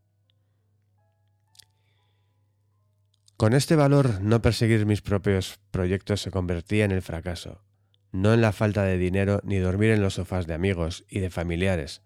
Con 3.37 3.53
este 3.53 3.75
valor, 3.75 4.19
no 4.21 4.41
perseguir 4.41 4.87
mis 4.87 5.03
propios 5.03 5.59
proyectos 5.69 6.21
se 6.21 6.31
convertía 6.31 6.85
en 6.85 6.91
el 6.91 7.03
fracaso, 7.03 7.63
no 8.11 8.33
en 8.33 8.41
la 8.41 8.51
falta 8.51 8.83
de 8.83 8.97
dinero 8.97 9.41
ni 9.43 9.59
dormir 9.59 9.91
en 9.91 10.01
los 10.01 10.15
sofás 10.15 10.47
de 10.47 10.55
amigos 10.55 11.05
y 11.07 11.19
de 11.19 11.29
familiares, 11.29 12.01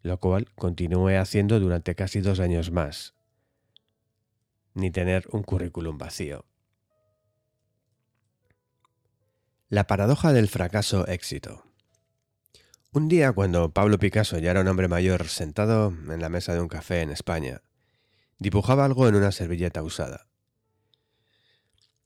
lo 0.00 0.18
cual 0.20 0.48
continué 0.54 1.18
haciendo 1.18 1.60
durante 1.60 1.94
casi 1.94 2.22
dos 2.22 2.40
años 2.40 2.70
más, 2.70 3.14
ni 4.72 4.90
tener 4.90 5.26
un 5.32 5.42
currículum 5.42 5.98
vacío. 5.98 6.47
La 9.70 9.86
paradoja 9.86 10.32
del 10.32 10.48
fracaso 10.48 11.06
éxito. 11.08 11.66
Un 12.90 13.06
día, 13.06 13.32
cuando 13.32 13.74
Pablo 13.74 13.98
Picasso 13.98 14.38
ya 14.38 14.50
era 14.50 14.62
un 14.62 14.68
hombre 14.68 14.88
mayor 14.88 15.28
sentado 15.28 15.88
en 15.88 16.22
la 16.22 16.30
mesa 16.30 16.54
de 16.54 16.62
un 16.62 16.68
café 16.68 17.02
en 17.02 17.10
España, 17.10 17.60
dibujaba 18.38 18.86
algo 18.86 19.06
en 19.08 19.14
una 19.14 19.30
servilleta 19.30 19.82
usada. 19.82 20.26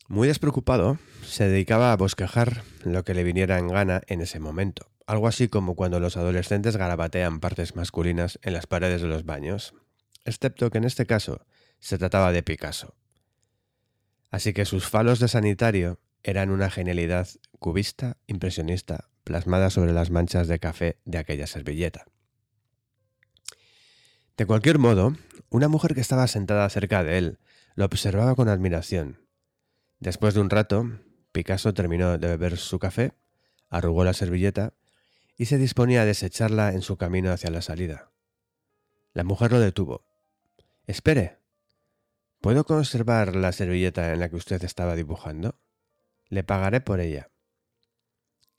Muy 0.09 0.27
despreocupado, 0.27 0.99
se 1.25 1.47
dedicaba 1.47 1.93
a 1.93 1.97
bosquejar 1.97 2.65
lo 2.83 3.05
que 3.05 3.15
le 3.15 3.23
viniera 3.23 3.61
en 3.61 3.69
gana 3.69 4.03
en 4.09 4.23
ese 4.23 4.41
momento, 4.41 4.91
algo 5.07 5.29
así 5.29 5.47
como 5.47 5.77
cuando 5.77 6.01
los 6.01 6.17
adolescentes 6.17 6.77
garabatean 6.77 7.39
partes 7.39 7.77
masculinas 7.77 8.41
en 8.43 8.55
las 8.55 8.67
paredes 8.67 9.03
de 9.03 9.09
los 9.09 9.25
baños, 9.25 9.73
excepto 10.25 10.69
que 10.71 10.79
en 10.79 10.85
este 10.85 11.07
caso 11.07 11.47
se 11.79 11.97
trataba 11.97 12.33
de 12.33 12.43
Picasso. 12.43 12.97
Así 14.33 14.53
que 14.53 14.65
sus 14.65 14.89
falos 14.89 15.21
de 15.21 15.29
sanitario 15.29 16.01
eran 16.23 16.51
una 16.51 16.71
genialidad 16.71 17.29
cubista, 17.59 18.17
impresionista, 18.27 19.09
plasmada 19.25 19.71
sobre 19.71 19.93
las 19.93 20.11
manchas 20.11 20.49
de 20.49 20.59
café 20.59 20.99
de 21.05 21.19
aquella 21.19 21.47
servilleta. 21.47 22.07
De 24.37 24.47
cualquier 24.47 24.79
modo, 24.79 25.15
una 25.51 25.69
mujer 25.69 25.95
que 25.95 26.01
estaba 26.01 26.27
sentada 26.27 26.69
cerca 26.71 27.05
de 27.05 27.19
él 27.19 27.39
lo 27.75 27.85
observaba 27.85 28.35
con 28.35 28.49
admiración. 28.49 29.21
Después 30.01 30.35
de 30.35 30.41
un 30.41 30.51
rato, 30.51 30.91
Picasso 31.33 31.73
terminó 31.75 32.19
de 32.19 32.29
beber 32.29 32.59
su 32.59 32.79
café, 32.79 33.13
arrugó 33.69 34.05
la 34.05 34.13
servilleta 34.13 34.75
y 35.37 35.47
se 35.47 35.59
disponía 35.59 36.03
a 36.03 36.07
desecharla 36.07 36.73
en 36.73 36.83
su 36.83 36.97
camino 36.97 37.31
hacia 37.31 37.51
la 37.51 37.63
salida. 37.63 38.11
La 39.15 39.25
mujer 39.25 39.53
lo 39.53 39.61
detuvo. 39.61 40.05
Espere. 40.87 41.39
¿Puedo 42.41 42.65
conservar 42.65 43.37
la 43.37 43.53
servilleta 43.53 44.13
en 44.13 44.21
la 44.21 44.29
que 44.29 44.37
usted 44.37 44.63
estaba 44.65 44.97
dibujando? 44.97 45.59
Le 46.33 46.45
pagaré 46.45 46.81
por 46.81 46.99
ella. 47.01 47.31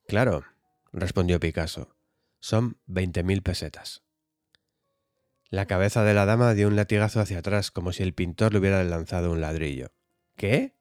Claro, 0.08 0.44
respondió 0.92 1.40
Picasso. 1.40 1.96
Son 2.40 2.78
veinte 2.86 3.24
mil 3.24 3.42
pesetas. 3.42 4.04
La 5.50 5.66
cabeza 5.66 6.04
de 6.04 6.14
la 6.14 6.28
dama 6.28 6.54
dio 6.54 6.68
un 6.68 6.76
latigazo 6.76 7.20
hacia 7.20 7.40
atrás 7.40 7.72
como 7.72 7.92
si 7.92 8.04
el 8.04 8.14
pintor 8.14 8.54
le 8.54 8.60
hubiera 8.60 8.84
lanzado 8.84 9.32
un 9.32 9.42
ladrillo. 9.42 9.92
¿Qué? 10.36 10.76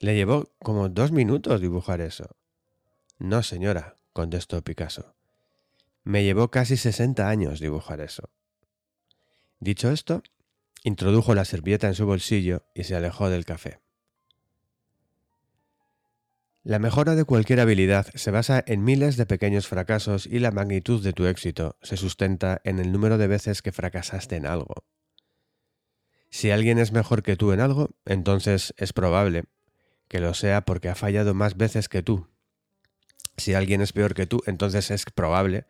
Le 0.00 0.16
llevó 0.16 0.52
como 0.58 0.88
dos 0.88 1.12
minutos 1.12 1.60
dibujar 1.60 2.00
eso. 2.00 2.34
No, 3.20 3.44
señora, 3.44 3.94
contestó 4.12 4.60
Picasso. 4.60 5.14
Me 6.02 6.24
llevó 6.24 6.50
casi 6.50 6.76
sesenta 6.76 7.28
años 7.28 7.60
dibujar 7.60 8.00
eso. 8.00 8.28
Dicho 9.60 9.92
esto, 9.92 10.24
introdujo 10.82 11.36
la 11.36 11.44
servilleta 11.44 11.86
en 11.86 11.94
su 11.94 12.06
bolsillo 12.06 12.64
y 12.74 12.82
se 12.82 12.96
alejó 12.96 13.30
del 13.30 13.44
café. 13.44 13.81
La 16.64 16.78
mejora 16.78 17.16
de 17.16 17.24
cualquier 17.24 17.58
habilidad 17.58 18.06
se 18.14 18.30
basa 18.30 18.62
en 18.64 18.84
miles 18.84 19.16
de 19.16 19.26
pequeños 19.26 19.66
fracasos 19.66 20.26
y 20.26 20.38
la 20.38 20.52
magnitud 20.52 21.02
de 21.02 21.12
tu 21.12 21.26
éxito 21.26 21.76
se 21.82 21.96
sustenta 21.96 22.60
en 22.62 22.78
el 22.78 22.92
número 22.92 23.18
de 23.18 23.26
veces 23.26 23.62
que 23.62 23.72
fracasaste 23.72 24.36
en 24.36 24.46
algo. 24.46 24.84
Si 26.30 26.52
alguien 26.52 26.78
es 26.78 26.92
mejor 26.92 27.24
que 27.24 27.34
tú 27.34 27.50
en 27.50 27.58
algo, 27.58 27.90
entonces 28.04 28.74
es 28.76 28.92
probable 28.92 29.42
que 30.06 30.20
lo 30.20 30.34
sea 30.34 30.64
porque 30.64 30.88
ha 30.88 30.94
fallado 30.94 31.34
más 31.34 31.56
veces 31.56 31.88
que 31.88 32.04
tú. 32.04 32.28
Si 33.36 33.54
alguien 33.54 33.80
es 33.80 33.92
peor 33.92 34.14
que 34.14 34.26
tú, 34.26 34.40
entonces 34.46 34.92
es 34.92 35.04
probable 35.06 35.66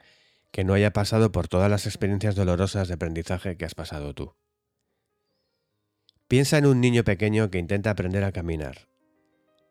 que 0.50 0.62
no 0.62 0.74
haya 0.74 0.92
pasado 0.92 1.32
por 1.32 1.48
todas 1.48 1.70
las 1.70 1.86
experiencias 1.86 2.34
dolorosas 2.34 2.88
de 2.88 2.94
aprendizaje 2.94 3.56
que 3.56 3.64
has 3.64 3.74
pasado 3.74 4.12
tú. 4.12 4.34
Piensa 6.28 6.58
en 6.58 6.66
un 6.66 6.82
niño 6.82 7.02
pequeño 7.02 7.50
que 7.50 7.58
intenta 7.58 7.90
aprender 7.90 8.24
a 8.24 8.32
caminar 8.32 8.91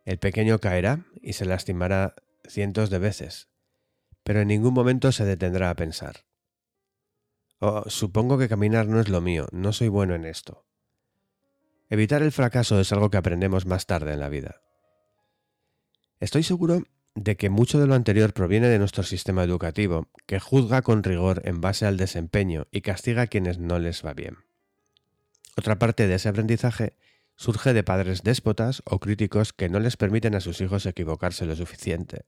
El 0.03 0.17
pequeño 0.17 0.59
caerá 0.59 1.05
y 1.21 1.33
se 1.33 1.45
lastimará 1.45 2.15
cientos 2.47 2.89
de 2.89 2.99
veces, 2.99 3.49
pero 4.23 4.41
en 4.41 4.47
ningún 4.47 4.73
momento 4.73 5.11
se 5.11 5.25
detendrá 5.25 5.69
a 5.69 5.75
pensar. 5.75 6.25
Oh, 7.59 7.83
supongo 7.87 8.37
que 8.37 8.49
caminar 8.49 8.87
no 8.87 8.99
es 8.99 9.09
lo 9.09 9.21
mío, 9.21 9.47
no 9.51 9.71
soy 9.73 9.87
bueno 9.87 10.15
en 10.15 10.25
esto. 10.25 10.65
Evitar 11.89 12.23
el 12.23 12.31
fracaso 12.31 12.79
es 12.79 12.91
algo 12.91 13.09
que 13.11 13.17
aprendemos 13.17 13.65
más 13.65 13.85
tarde 13.85 14.13
en 14.13 14.19
la 14.19 14.29
vida. 14.29 14.61
Estoy 16.19 16.43
seguro 16.43 16.83
de 17.15 17.35
que 17.35 17.49
mucho 17.49 17.79
de 17.79 17.87
lo 17.87 17.95
anterior 17.95 18.33
proviene 18.33 18.69
de 18.69 18.79
nuestro 18.79 19.03
sistema 19.03 19.43
educativo, 19.43 20.09
que 20.25 20.39
juzga 20.39 20.81
con 20.81 21.03
rigor 21.03 21.41
en 21.45 21.61
base 21.61 21.85
al 21.85 21.97
desempeño 21.97 22.67
y 22.71 22.81
castiga 22.81 23.23
a 23.23 23.27
quienes 23.27 23.59
no 23.59 23.77
les 23.77 24.05
va 24.05 24.13
bien. 24.13 24.37
Otra 25.57 25.77
parte 25.77 26.07
de 26.07 26.15
ese 26.15 26.29
aprendizaje 26.29 26.95
surge 27.41 27.73
de 27.73 27.81
padres 27.81 28.21
déspotas 28.21 28.83
o 28.85 28.99
críticos 28.99 29.51
que 29.51 29.67
no 29.67 29.79
les 29.79 29.97
permiten 29.97 30.35
a 30.35 30.41
sus 30.41 30.61
hijos 30.61 30.85
equivocarse 30.85 31.47
lo 31.47 31.55
suficiente. 31.55 32.25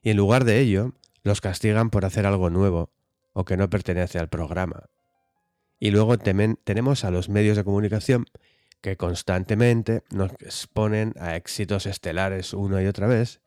Y 0.00 0.10
en 0.10 0.16
lugar 0.16 0.44
de 0.44 0.60
ello, 0.60 0.92
los 1.24 1.40
castigan 1.40 1.90
por 1.90 2.04
hacer 2.04 2.24
algo 2.24 2.48
nuevo 2.48 2.92
o 3.32 3.44
que 3.44 3.56
no 3.56 3.68
pertenece 3.68 4.20
al 4.20 4.28
programa. 4.28 4.84
Y 5.80 5.90
luego 5.90 6.18
tenemos 6.18 7.04
a 7.04 7.10
los 7.10 7.28
medios 7.28 7.56
de 7.56 7.64
comunicación 7.64 8.26
que 8.80 8.96
constantemente 8.96 10.04
nos 10.12 10.30
exponen 10.34 11.14
a 11.18 11.34
éxitos 11.34 11.86
estelares 11.86 12.54
una 12.54 12.80
y 12.80 12.86
otra 12.86 13.08
vez, 13.08 13.40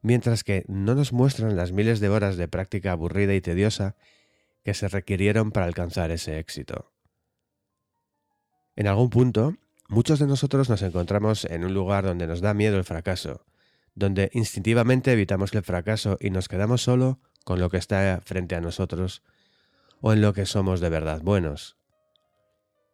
mientras 0.00 0.44
que 0.44 0.64
no 0.68 0.94
nos 0.94 1.12
muestran 1.12 1.56
las 1.56 1.72
miles 1.72 1.98
de 1.98 2.08
horas 2.08 2.36
de 2.36 2.46
práctica 2.46 2.92
aburrida 2.92 3.34
y 3.34 3.40
tediosa 3.40 3.96
que 4.62 4.74
se 4.74 4.86
requirieron 4.86 5.50
para 5.50 5.66
alcanzar 5.66 6.12
ese 6.12 6.38
éxito. 6.38 6.92
En 8.76 8.86
algún 8.86 9.10
punto, 9.10 9.56
muchos 9.88 10.18
de 10.18 10.26
nosotros 10.26 10.68
nos 10.68 10.82
encontramos 10.82 11.44
en 11.44 11.64
un 11.64 11.74
lugar 11.74 12.04
donde 12.04 12.26
nos 12.26 12.40
da 12.40 12.54
miedo 12.54 12.76
el 12.76 12.84
fracaso, 12.84 13.44
donde 13.94 14.30
instintivamente 14.32 15.12
evitamos 15.12 15.54
el 15.54 15.62
fracaso 15.62 16.16
y 16.20 16.30
nos 16.30 16.48
quedamos 16.48 16.82
solo 16.82 17.20
con 17.44 17.60
lo 17.60 17.70
que 17.70 17.76
está 17.76 18.20
frente 18.24 18.54
a 18.56 18.60
nosotros 18.60 19.22
o 20.00 20.12
en 20.12 20.20
lo 20.20 20.32
que 20.32 20.46
somos 20.46 20.80
de 20.80 20.88
verdad 20.88 21.20
buenos. 21.22 21.76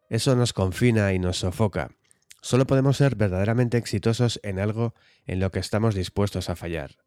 Eso 0.09 0.35
nos 0.35 0.53
confina 0.53 1.13
y 1.13 1.19
nos 1.19 1.37
sofoca. 1.37 1.91
Solo 2.41 2.65
podemos 2.65 2.97
ser 2.97 3.15
verdaderamente 3.15 3.77
exitosos 3.77 4.39
en 4.43 4.59
algo 4.59 4.93
en 5.25 5.39
lo 5.39 5.51
que 5.51 5.59
estamos 5.59 5.95
dispuestos 5.95 6.49
a 6.49 6.55
fallar. 6.55 6.97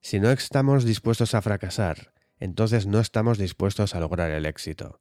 Si 0.00 0.20
no 0.20 0.30
estamos 0.30 0.84
dispuestos 0.84 1.34
a 1.34 1.42
fracasar, 1.42 2.12
entonces 2.38 2.86
no 2.86 3.00
estamos 3.00 3.38
dispuestos 3.38 3.94
a 3.94 4.00
lograr 4.00 4.30
el 4.30 4.46
éxito. 4.46 5.00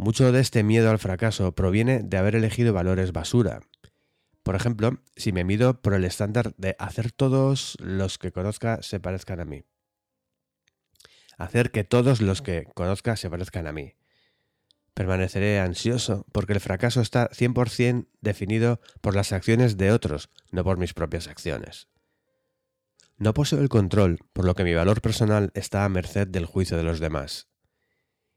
Mucho 0.00 0.32
de 0.32 0.40
este 0.40 0.62
miedo 0.62 0.88
al 0.88 0.98
fracaso 0.98 1.54
proviene 1.54 2.02
de 2.02 2.16
haber 2.16 2.34
elegido 2.34 2.72
valores 2.72 3.12
basura. 3.12 3.60
Por 4.42 4.54
ejemplo, 4.54 5.02
si 5.14 5.30
me 5.30 5.44
mido 5.44 5.82
por 5.82 5.92
el 5.92 6.06
estándar 6.06 6.54
de 6.56 6.74
hacer 6.78 7.12
todos 7.12 7.76
los 7.80 8.16
que 8.16 8.32
conozca 8.32 8.82
se 8.82 8.98
parezcan 8.98 9.40
a 9.40 9.44
mí. 9.44 9.64
Hacer 11.36 11.70
que 11.70 11.84
todos 11.84 12.22
los 12.22 12.40
que 12.40 12.64
conozca 12.74 13.14
se 13.16 13.28
parezcan 13.28 13.66
a 13.66 13.72
mí. 13.72 13.92
Permaneceré 14.94 15.60
ansioso 15.60 16.24
porque 16.32 16.54
el 16.54 16.60
fracaso 16.60 17.02
está 17.02 17.28
100% 17.28 18.06
definido 18.22 18.80
por 19.02 19.14
las 19.14 19.32
acciones 19.32 19.76
de 19.76 19.92
otros, 19.92 20.30
no 20.50 20.64
por 20.64 20.78
mis 20.78 20.94
propias 20.94 21.28
acciones. 21.28 21.88
No 23.18 23.34
poseo 23.34 23.60
el 23.60 23.68
control, 23.68 24.20
por 24.32 24.46
lo 24.46 24.54
que 24.54 24.64
mi 24.64 24.72
valor 24.72 25.02
personal 25.02 25.50
está 25.52 25.84
a 25.84 25.90
merced 25.90 26.26
del 26.26 26.46
juicio 26.46 26.78
de 26.78 26.84
los 26.84 27.00
demás. 27.00 27.50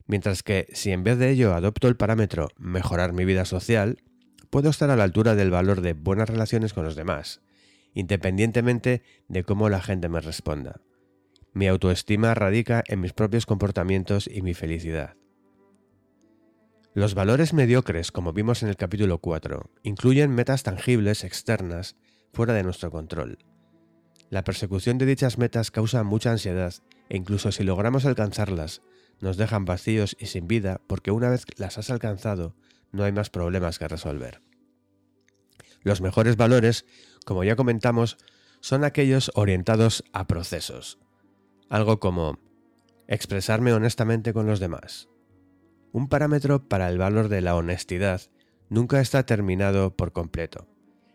Mientras 0.06 0.44
que 0.44 0.68
si 0.74 0.92
en 0.92 1.04
vez 1.04 1.18
de 1.18 1.30
ello 1.30 1.54
adopto 1.54 1.88
el 1.88 1.96
parámetro 1.96 2.50
mejorar 2.58 3.14
mi 3.14 3.26
vida 3.26 3.46
social, 3.46 4.04
puedo 4.50 4.70
estar 4.70 4.90
a 4.90 4.96
la 4.96 5.04
altura 5.04 5.36
del 5.36 5.50
valor 5.50 5.82
de 5.82 5.94
buenas 5.94 6.30
relaciones 6.30 6.74
con 6.74 6.84
los 6.84 6.96
demás, 6.96 7.42
independientemente 7.94 9.02
de 9.28 9.44
cómo 9.44 9.70
la 9.70 9.82
gente 9.82 10.10
me 10.10 10.22
responda. 10.22 10.82
Mi 11.54 11.68
autoestima 11.68 12.34
radica 12.34 12.84
en 12.88 13.00
mis 13.00 13.14
propios 13.14 13.46
comportamientos 13.46 14.28
y 14.28 14.42
mi 14.42 14.54
felicidad. 14.54 15.16
Los 16.96 17.16
valores 17.16 17.54
mediocres, 17.54 18.12
como 18.12 18.34
vimos 18.34 18.62
en 18.62 18.70
el 18.70 18.76
capítulo 18.76 19.18
4, 19.18 19.72
incluyen 19.82 20.30
metas 20.30 20.62
tangibles 20.62 21.24
externas 21.24 21.96
fuera 22.34 22.54
de 22.54 22.64
nuestro 22.64 22.92
control. 22.92 23.40
La 24.30 24.44
persecución 24.44 24.98
de 24.98 25.06
dichas 25.06 25.38
metas 25.38 25.72
causa 25.72 26.04
mucha 26.04 26.32
ansiedad 26.32 26.74
e 27.10 27.18
incluso 27.18 27.52
si 27.52 27.64
logramos 27.64 28.06
alcanzarlas, 28.06 28.82
nos 29.24 29.38
dejan 29.38 29.64
vacíos 29.64 30.18
y 30.20 30.26
sin 30.26 30.48
vida 30.48 30.82
porque 30.86 31.10
una 31.10 31.30
vez 31.30 31.46
las 31.56 31.78
has 31.78 31.90
alcanzado, 31.90 32.56
no 32.92 33.06
hay 33.06 33.14
más 33.14 33.30
problemas 33.30 33.80
que 33.80 33.88
resolver. 33.88 34.42
Los 35.82 36.02
mejores 36.02 36.36
valores, 36.36 36.86
como 37.26 37.46
ya 37.46 37.56
comentamos, 37.56 38.18
son 38.60 38.84
aquellos 38.84 39.32
orientados 39.34 40.04
a 40.12 40.28
procesos. 40.28 41.00
Algo 41.70 42.02
como 42.02 42.38
expresarme 43.08 43.72
honestamente 43.72 44.34
con 44.34 44.46
los 44.46 44.60
demás, 44.60 45.08
un 45.94 46.10
parámetro 46.10 46.68
para 46.68 46.90
el 46.90 46.98
valor 46.98 47.30
de 47.30 47.40
la 47.40 47.56
honestidad 47.56 48.22
nunca 48.68 49.00
está 49.00 49.26
terminado 49.26 49.96
por 49.96 50.12
completo. 50.12 50.68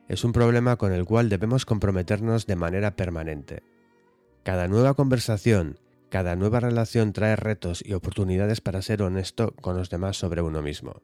Es 0.09 0.25
un 0.25 0.33
problema 0.33 0.77
con 0.77 0.95
el 0.95 1.05
cual 1.05 1.29
debemos 1.29 1.67
comprometernos 1.67 2.47
de 2.47 2.57
manera 2.57 2.97
permanente. 2.97 3.63
Cada 4.45 4.67
nueva 4.67 4.95
conversación, 4.95 5.79
cada 6.11 6.37
nueva 6.37 6.61
relación 6.61 7.13
trae 7.13 7.37
retos 7.37 7.83
y 7.85 7.93
oportunidades 7.93 8.61
para 8.61 8.83
ser 8.83 9.03
honesto 9.03 9.55
con 9.61 9.77
los 9.77 9.91
demás 9.91 10.17
sobre 10.17 10.43
uno 10.43 10.63
mismo. 10.63 11.03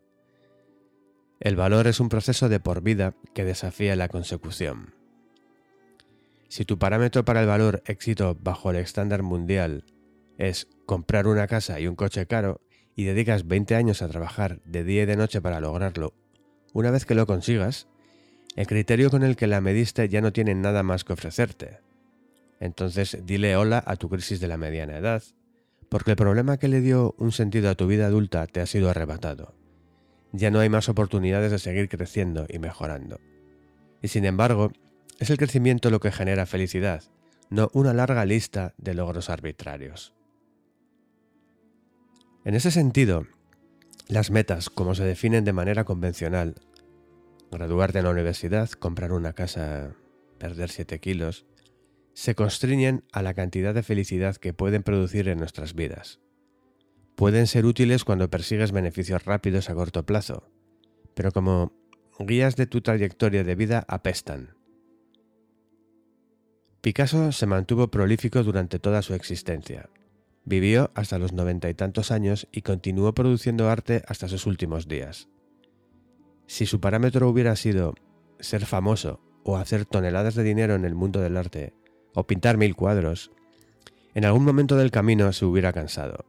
El 1.40 1.56
valor 1.56 1.86
es 1.86 2.00
un 2.00 2.08
proceso 2.08 2.48
de 2.48 2.60
por 2.60 2.80
vida 2.80 3.14
que 3.34 3.44
desafía 3.44 3.96
la 3.96 4.08
consecución. 4.08 4.94
Si 6.48 6.64
tu 6.64 6.78
parámetro 6.78 7.24
para 7.24 7.42
el 7.42 7.46
valor 7.46 7.82
éxito 7.86 8.36
bajo 8.40 8.70
el 8.70 8.76
estándar 8.76 9.22
mundial 9.22 9.84
es 10.38 10.68
comprar 10.86 11.26
una 11.26 11.46
casa 11.46 11.80
y 11.80 11.86
un 11.86 11.96
coche 11.96 12.26
caro, 12.26 12.60
y 12.96 13.04
dedicas 13.04 13.46
20 13.46 13.74
años 13.74 14.02
a 14.02 14.08
trabajar 14.08 14.60
de 14.64 14.84
día 14.84 15.02
y 15.02 15.06
de 15.06 15.16
noche 15.16 15.40
para 15.40 15.60
lograrlo, 15.60 16.14
una 16.72 16.90
vez 16.90 17.04
que 17.06 17.14
lo 17.14 17.26
consigas, 17.26 17.88
el 18.56 18.66
criterio 18.66 19.10
con 19.10 19.22
el 19.22 19.36
que 19.36 19.46
la 19.46 19.60
mediste 19.60 20.08
ya 20.08 20.20
no 20.20 20.32
tiene 20.32 20.54
nada 20.54 20.82
más 20.82 21.04
que 21.04 21.12
ofrecerte. 21.12 21.80
Entonces 22.64 23.18
dile 23.26 23.58
hola 23.58 23.84
a 23.86 23.96
tu 23.96 24.08
crisis 24.08 24.40
de 24.40 24.48
la 24.48 24.56
mediana 24.56 24.96
edad, 24.96 25.22
porque 25.90 26.12
el 26.12 26.16
problema 26.16 26.56
que 26.56 26.68
le 26.68 26.80
dio 26.80 27.14
un 27.18 27.30
sentido 27.30 27.68
a 27.68 27.74
tu 27.74 27.86
vida 27.86 28.06
adulta 28.06 28.46
te 28.46 28.62
ha 28.62 28.66
sido 28.66 28.88
arrebatado. 28.88 29.54
Ya 30.32 30.50
no 30.50 30.60
hay 30.60 30.70
más 30.70 30.88
oportunidades 30.88 31.50
de 31.50 31.58
seguir 31.58 31.90
creciendo 31.90 32.46
y 32.48 32.58
mejorando. 32.58 33.20
Y 34.00 34.08
sin 34.08 34.24
embargo, 34.24 34.72
es 35.18 35.28
el 35.28 35.36
crecimiento 35.36 35.90
lo 35.90 36.00
que 36.00 36.10
genera 36.10 36.46
felicidad, 36.46 37.04
no 37.50 37.68
una 37.74 37.92
larga 37.92 38.24
lista 38.24 38.72
de 38.78 38.94
logros 38.94 39.28
arbitrarios. 39.28 40.14
En 42.46 42.54
ese 42.54 42.70
sentido, 42.70 43.26
las 44.08 44.30
metas, 44.30 44.70
como 44.70 44.94
se 44.94 45.04
definen 45.04 45.44
de 45.44 45.52
manera 45.52 45.84
convencional, 45.84 46.54
graduarte 47.52 47.98
en 47.98 48.04
la 48.04 48.10
universidad, 48.10 48.70
comprar 48.70 49.12
una 49.12 49.34
casa, 49.34 49.92
perder 50.38 50.70
7 50.70 50.98
kilos, 50.98 51.44
se 52.14 52.34
constriñen 52.34 53.04
a 53.12 53.22
la 53.22 53.34
cantidad 53.34 53.74
de 53.74 53.82
felicidad 53.82 54.36
que 54.36 54.54
pueden 54.54 54.82
producir 54.82 55.28
en 55.28 55.38
nuestras 55.38 55.74
vidas. 55.74 56.20
Pueden 57.14 57.46
ser 57.46 57.66
útiles 57.66 58.04
cuando 58.04 58.30
persigues 58.30 58.72
beneficios 58.72 59.24
rápidos 59.24 59.70
a 59.70 59.74
corto 59.74 60.06
plazo, 60.06 60.50
pero 61.14 61.30
como 61.30 61.72
guías 62.18 62.56
de 62.56 62.66
tu 62.66 62.80
trayectoria 62.80 63.44
de 63.44 63.54
vida 63.54 63.84
apestan. 63.88 64.56
Picasso 66.80 67.32
se 67.32 67.46
mantuvo 67.46 67.88
prolífico 67.88 68.42
durante 68.42 68.78
toda 68.78 69.02
su 69.02 69.14
existencia, 69.14 69.90
Vivió 70.46 70.90
hasta 70.94 71.18
los 71.18 71.32
noventa 71.32 71.70
y 71.70 71.74
tantos 71.74 72.10
años 72.10 72.48
y 72.52 72.60
continuó 72.60 73.14
produciendo 73.14 73.70
arte 73.70 74.02
hasta 74.06 74.28
sus 74.28 74.46
últimos 74.46 74.88
días. 74.88 75.28
Si 76.46 76.66
su 76.66 76.80
parámetro 76.80 77.28
hubiera 77.30 77.56
sido 77.56 77.94
ser 78.40 78.66
famoso 78.66 79.20
o 79.42 79.56
hacer 79.56 79.86
toneladas 79.86 80.34
de 80.34 80.42
dinero 80.42 80.74
en 80.74 80.84
el 80.84 80.94
mundo 80.94 81.20
del 81.20 81.38
arte, 81.38 81.72
o 82.14 82.26
pintar 82.26 82.56
mil 82.56 82.74
cuadros, 82.74 83.30
en 84.14 84.24
algún 84.24 84.44
momento 84.44 84.76
del 84.76 84.90
camino 84.90 85.32
se 85.32 85.44
hubiera 85.44 85.72
cansado, 85.72 86.24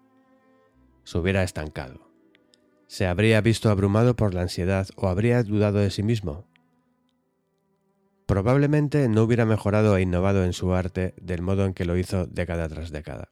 se 1.04 1.18
hubiera 1.18 1.44
estancado, 1.44 2.10
se 2.88 3.06
habría 3.08 3.42
visto 3.42 3.70
abrumado 3.70 4.16
por 4.16 4.34
la 4.34 4.42
ansiedad 4.42 4.88
o 4.96 5.08
habría 5.08 5.44
dudado 5.44 5.80
de 5.80 5.92
sí 5.92 6.04
mismo. 6.04 6.48
Probablemente 8.26 9.08
no 9.08 9.24
hubiera 9.24 9.46
mejorado 9.46 9.98
e 9.98 10.02
innovado 10.02 10.44
en 10.44 10.54
su 10.54 10.74
arte 10.74 11.14
del 11.22 11.42
modo 11.42 11.66
en 11.66 11.74
que 11.74 11.86
lo 11.86 11.96
hizo 11.96 12.26
década 12.26 12.68
tras 12.68 12.90
década. 12.90 13.30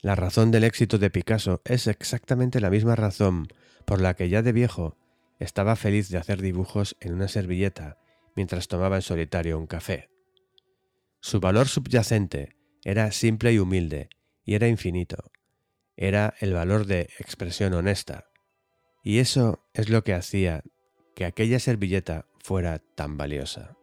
La 0.00 0.14
razón 0.14 0.50
del 0.50 0.64
éxito 0.64 0.98
de 0.98 1.10
Picasso 1.10 1.60
es 1.64 1.86
exactamente 1.86 2.60
la 2.60 2.70
misma 2.70 2.96
razón 2.96 3.48
por 3.84 4.00
la 4.00 4.14
que 4.14 4.28
ya 4.28 4.42
de 4.42 4.52
viejo 4.52 4.96
estaba 5.38 5.76
feliz 5.76 6.08
de 6.08 6.18
hacer 6.18 6.40
dibujos 6.40 6.96
en 7.00 7.14
una 7.14 7.28
servilleta 7.28 7.98
mientras 8.34 8.68
tomaba 8.68 8.96
en 8.96 9.02
solitario 9.02 9.58
un 9.58 9.66
café. 9.66 10.08
Su 11.26 11.40
valor 11.40 11.66
subyacente 11.66 12.54
era 12.84 13.10
simple 13.10 13.52
y 13.52 13.58
humilde, 13.58 14.10
y 14.44 14.54
era 14.54 14.68
infinito. 14.68 15.32
Era 15.96 16.34
el 16.38 16.52
valor 16.52 16.86
de 16.86 17.10
expresión 17.18 17.74
honesta. 17.74 18.30
Y 19.02 19.18
eso 19.18 19.66
es 19.74 19.88
lo 19.88 20.04
que 20.04 20.14
hacía 20.14 20.62
que 21.16 21.24
aquella 21.24 21.58
servilleta 21.58 22.28
fuera 22.44 22.78
tan 22.78 23.16
valiosa. 23.16 23.76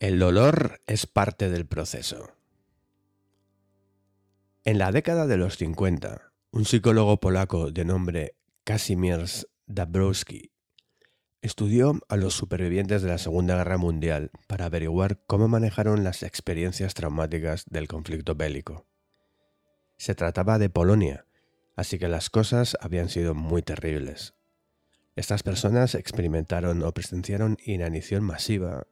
El 0.00 0.18
dolor 0.18 0.80
es 0.88 1.06
parte 1.06 1.50
del 1.50 1.68
proceso. 1.68 2.32
En 4.64 4.78
la 4.78 4.90
década 4.90 5.28
de 5.28 5.36
los 5.36 5.56
50, 5.56 6.32
un 6.50 6.64
psicólogo 6.64 7.20
polaco 7.20 7.70
de 7.70 7.84
nombre 7.84 8.34
Kazimierz 8.64 9.46
Dabrowski 9.68 10.50
estudió 11.46 12.00
a 12.08 12.16
los 12.16 12.34
supervivientes 12.34 13.02
de 13.02 13.08
la 13.08 13.18
Segunda 13.18 13.56
Guerra 13.56 13.78
Mundial 13.78 14.30
para 14.46 14.66
averiguar 14.66 15.20
cómo 15.26 15.48
manejaron 15.48 16.04
las 16.04 16.22
experiencias 16.22 16.94
traumáticas 16.94 17.64
del 17.66 17.88
conflicto 17.88 18.34
bélico. 18.34 18.86
Se 19.96 20.14
trataba 20.14 20.58
de 20.58 20.68
Polonia, 20.68 21.26
así 21.74 21.98
que 21.98 22.08
las 22.08 22.30
cosas 22.30 22.76
habían 22.80 23.08
sido 23.08 23.34
muy 23.34 23.62
terribles. 23.62 24.34
Estas 25.14 25.42
personas 25.42 25.94
experimentaron 25.94 26.82
o 26.82 26.92
presenciaron 26.92 27.56
inanición 27.64 28.22
masiva, 28.22 28.86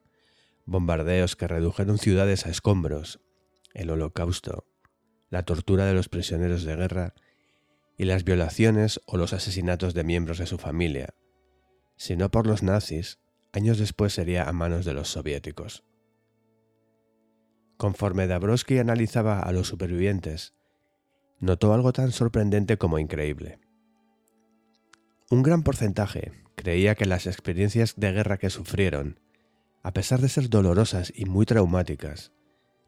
bombardeos 0.65 1.37
que 1.37 1.49
redujeron 1.49 1.99
ciudades 1.99 2.47
a 2.47 2.51
escombros, 2.51 3.20
el 3.74 3.90
holocausto, 3.90 4.67
la 5.28 5.42
tortura 5.42 5.85
de 5.85 5.94
los 5.94 6.08
prisioneros 6.08 6.65
de 6.65 6.76
guerra 6.76 7.15
y 7.99 8.04
las 8.04 8.24
violaciones 8.24 9.01
o 9.06 9.17
los 9.17 9.33
asesinatos 9.33 9.92
de 9.92 10.04
miembros 10.04 10.38
de 10.38 10.47
su 10.47 10.58
familia. 10.58 11.15
Si 11.97 12.17
no 12.17 12.31
por 12.31 12.47
los 12.47 12.62
nazis, 12.62 13.19
años 13.53 13.78
después 13.78 14.12
sería 14.12 14.49
a 14.49 14.53
manos 14.53 14.85
de 14.85 14.94
los 14.94 15.09
soviéticos. 15.09 15.85
Conforme 17.77 18.27
Dabrowski 18.27 18.78
analizaba 18.78 19.41
a 19.41 19.53
los 19.53 19.69
supervivientes, 19.69 20.55
notó 21.41 21.75
algo 21.75 21.93
tan 21.93 22.12
sorprendente 22.12 22.78
como 22.78 22.99
increíble. 22.99 23.59
Un 25.31 25.43
gran 25.43 25.62
porcentaje 25.62 26.33
creía 26.55 26.94
que 26.94 27.07
las 27.07 27.27
experiencias 27.27 27.94
de 27.97 28.12
guerra 28.12 28.39
que 28.39 28.51
sufrieron 28.51 29.19
a 29.85 29.93
pesar 29.93 30.21
de 30.21 30.31
ser 30.31 30.49
dolorosas 30.49 31.12
y 31.15 31.27
muy 31.27 31.44
traumáticas, 31.44 32.33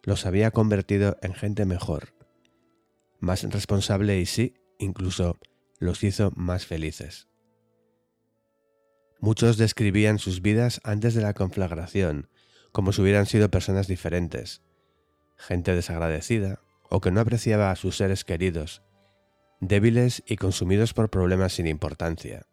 los 0.02 0.24
había 0.24 0.50
convertido 0.50 1.18
en 1.20 1.34
gente 1.34 1.66
mejor, 1.66 2.14
más 3.20 3.42
responsable 3.42 4.18
y 4.18 4.24
sí, 4.24 4.54
incluso 4.78 5.36
los 5.78 6.02
hizo 6.02 6.32
más 6.36 6.64
felices. 6.64 7.28
Muchos 9.20 9.56
describían 9.56 10.18
sus 10.18 10.42
vidas 10.42 10.80
antes 10.84 11.14
de 11.14 11.22
la 11.22 11.34
conflagración 11.34 12.28
como 12.76 12.92
si 12.92 13.00
hubieran 13.00 13.24
sido 13.24 13.50
personas 13.50 13.86
diferentes, 13.88 14.60
gente 15.38 15.74
desagradecida 15.74 16.60
o 16.90 17.00
que 17.00 17.10
no 17.10 17.20
apreciaba 17.22 17.70
a 17.70 17.76
sus 17.76 17.96
seres 17.96 18.22
queridos, 18.22 18.82
débiles 19.60 20.22
y 20.26 20.36
consumidos 20.36 20.92
por 20.92 21.08
problemas 21.08 21.54
sin 21.54 21.68
importancia. 21.68 22.46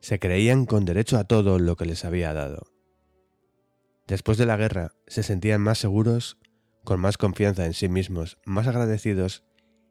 Se 0.00 0.18
creían 0.18 0.66
con 0.66 0.84
derecho 0.84 1.18
a 1.18 1.22
todo 1.22 1.60
lo 1.60 1.76
que 1.76 1.86
les 1.86 2.04
había 2.04 2.34
dado. 2.34 2.66
Después 4.08 4.38
de 4.38 4.46
la 4.46 4.56
guerra, 4.56 4.90
se 5.06 5.22
sentían 5.22 5.60
más 5.60 5.78
seguros, 5.78 6.36
con 6.82 6.98
más 6.98 7.16
confianza 7.16 7.66
en 7.66 7.74
sí 7.74 7.88
mismos, 7.88 8.38
más 8.44 8.66
agradecidos, 8.66 9.44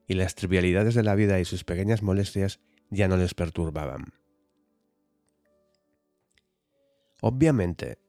y 0.09 0.15
las 0.15 0.35
trivialidades 0.35 0.93
de 0.93 1.03
la 1.03 1.15
vida 1.15 1.39
y 1.39 1.45
sus 1.45 1.63
pequeñas 1.63 2.03
molestias 2.03 2.59
ya 2.89 3.07
no 3.07 3.15
les 3.15 3.33
perturbaban. 3.33 4.22
Obviamente, 7.25 7.99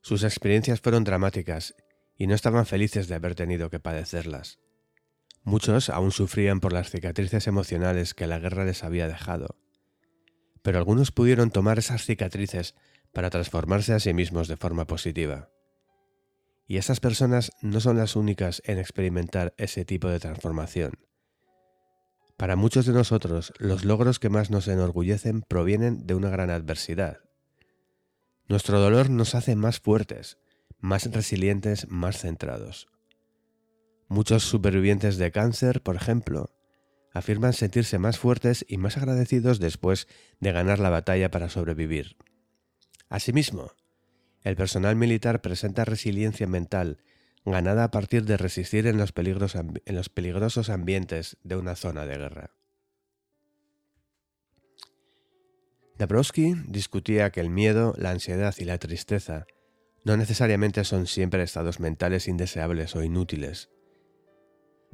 sus 0.00 0.24
experiencias 0.24 0.80
fueron 0.80 1.04
dramáticas 1.04 1.74
y 2.16 2.26
no 2.26 2.34
estaban 2.34 2.64
felices 2.64 3.08
de 3.08 3.14
haber 3.14 3.34
tenido 3.34 3.68
que 3.68 3.78
padecerlas. 3.78 4.58
Muchos 5.42 5.90
aún 5.90 6.12
sufrían 6.12 6.60
por 6.60 6.72
las 6.72 6.88
cicatrices 6.88 7.46
emocionales 7.46 8.14
que 8.14 8.26
la 8.26 8.38
guerra 8.38 8.64
les 8.64 8.82
había 8.82 9.06
dejado. 9.06 9.58
Pero 10.62 10.78
algunos 10.78 11.12
pudieron 11.12 11.50
tomar 11.50 11.78
esas 11.78 12.06
cicatrices 12.06 12.74
para 13.12 13.28
transformarse 13.28 13.92
a 13.92 14.00
sí 14.00 14.14
mismos 14.14 14.48
de 14.48 14.56
forma 14.56 14.86
positiva. 14.86 15.50
Y 16.66 16.78
esas 16.78 17.00
personas 17.00 17.50
no 17.60 17.80
son 17.80 17.98
las 17.98 18.16
únicas 18.16 18.62
en 18.64 18.78
experimentar 18.78 19.52
ese 19.58 19.84
tipo 19.84 20.08
de 20.08 20.20
transformación. 20.20 20.94
Para 22.38 22.56
muchos 22.56 22.86
de 22.86 22.94
nosotros, 22.94 23.52
los 23.58 23.84
logros 23.84 24.18
que 24.18 24.30
más 24.30 24.50
nos 24.50 24.68
enorgullecen 24.68 25.42
provienen 25.42 26.06
de 26.06 26.14
una 26.14 26.30
gran 26.30 26.48
adversidad. 26.48 27.24
Nuestro 28.48 28.78
dolor 28.78 29.08
nos 29.10 29.34
hace 29.34 29.56
más 29.56 29.80
fuertes, 29.80 30.38
más 30.78 31.10
resilientes, 31.10 31.88
más 31.88 32.18
centrados. 32.18 32.88
Muchos 34.08 34.44
supervivientes 34.44 35.16
de 35.16 35.32
cáncer, 35.32 35.82
por 35.82 35.96
ejemplo, 35.96 36.54
afirman 37.12 37.54
sentirse 37.54 37.98
más 37.98 38.18
fuertes 38.18 38.66
y 38.68 38.76
más 38.76 38.98
agradecidos 38.98 39.60
después 39.60 40.08
de 40.40 40.52
ganar 40.52 40.78
la 40.78 40.90
batalla 40.90 41.30
para 41.30 41.48
sobrevivir. 41.48 42.16
Asimismo, 43.08 43.72
el 44.42 44.56
personal 44.56 44.94
militar 44.94 45.40
presenta 45.40 45.86
resiliencia 45.86 46.46
mental 46.46 46.98
ganada 47.46 47.84
a 47.84 47.90
partir 47.90 48.24
de 48.24 48.36
resistir 48.36 48.86
en 48.86 48.98
los, 48.98 49.12
peligrosos 49.12 50.70
ambientes 50.70 51.36
de 51.42 51.56
una 51.56 51.76
zona 51.76 52.04
de 52.04 52.18
guerra. 52.18 52.50
Dabrowski 55.98 56.54
discutía 56.66 57.30
que 57.30 57.40
el 57.40 57.50
miedo, 57.50 57.94
la 57.96 58.10
ansiedad 58.10 58.54
y 58.58 58.64
la 58.64 58.78
tristeza 58.78 59.46
no 60.04 60.16
necesariamente 60.16 60.84
son 60.84 61.06
siempre 61.06 61.42
estados 61.42 61.80
mentales 61.80 62.28
indeseables 62.28 62.94
o 62.94 63.02
inútiles. 63.02 63.70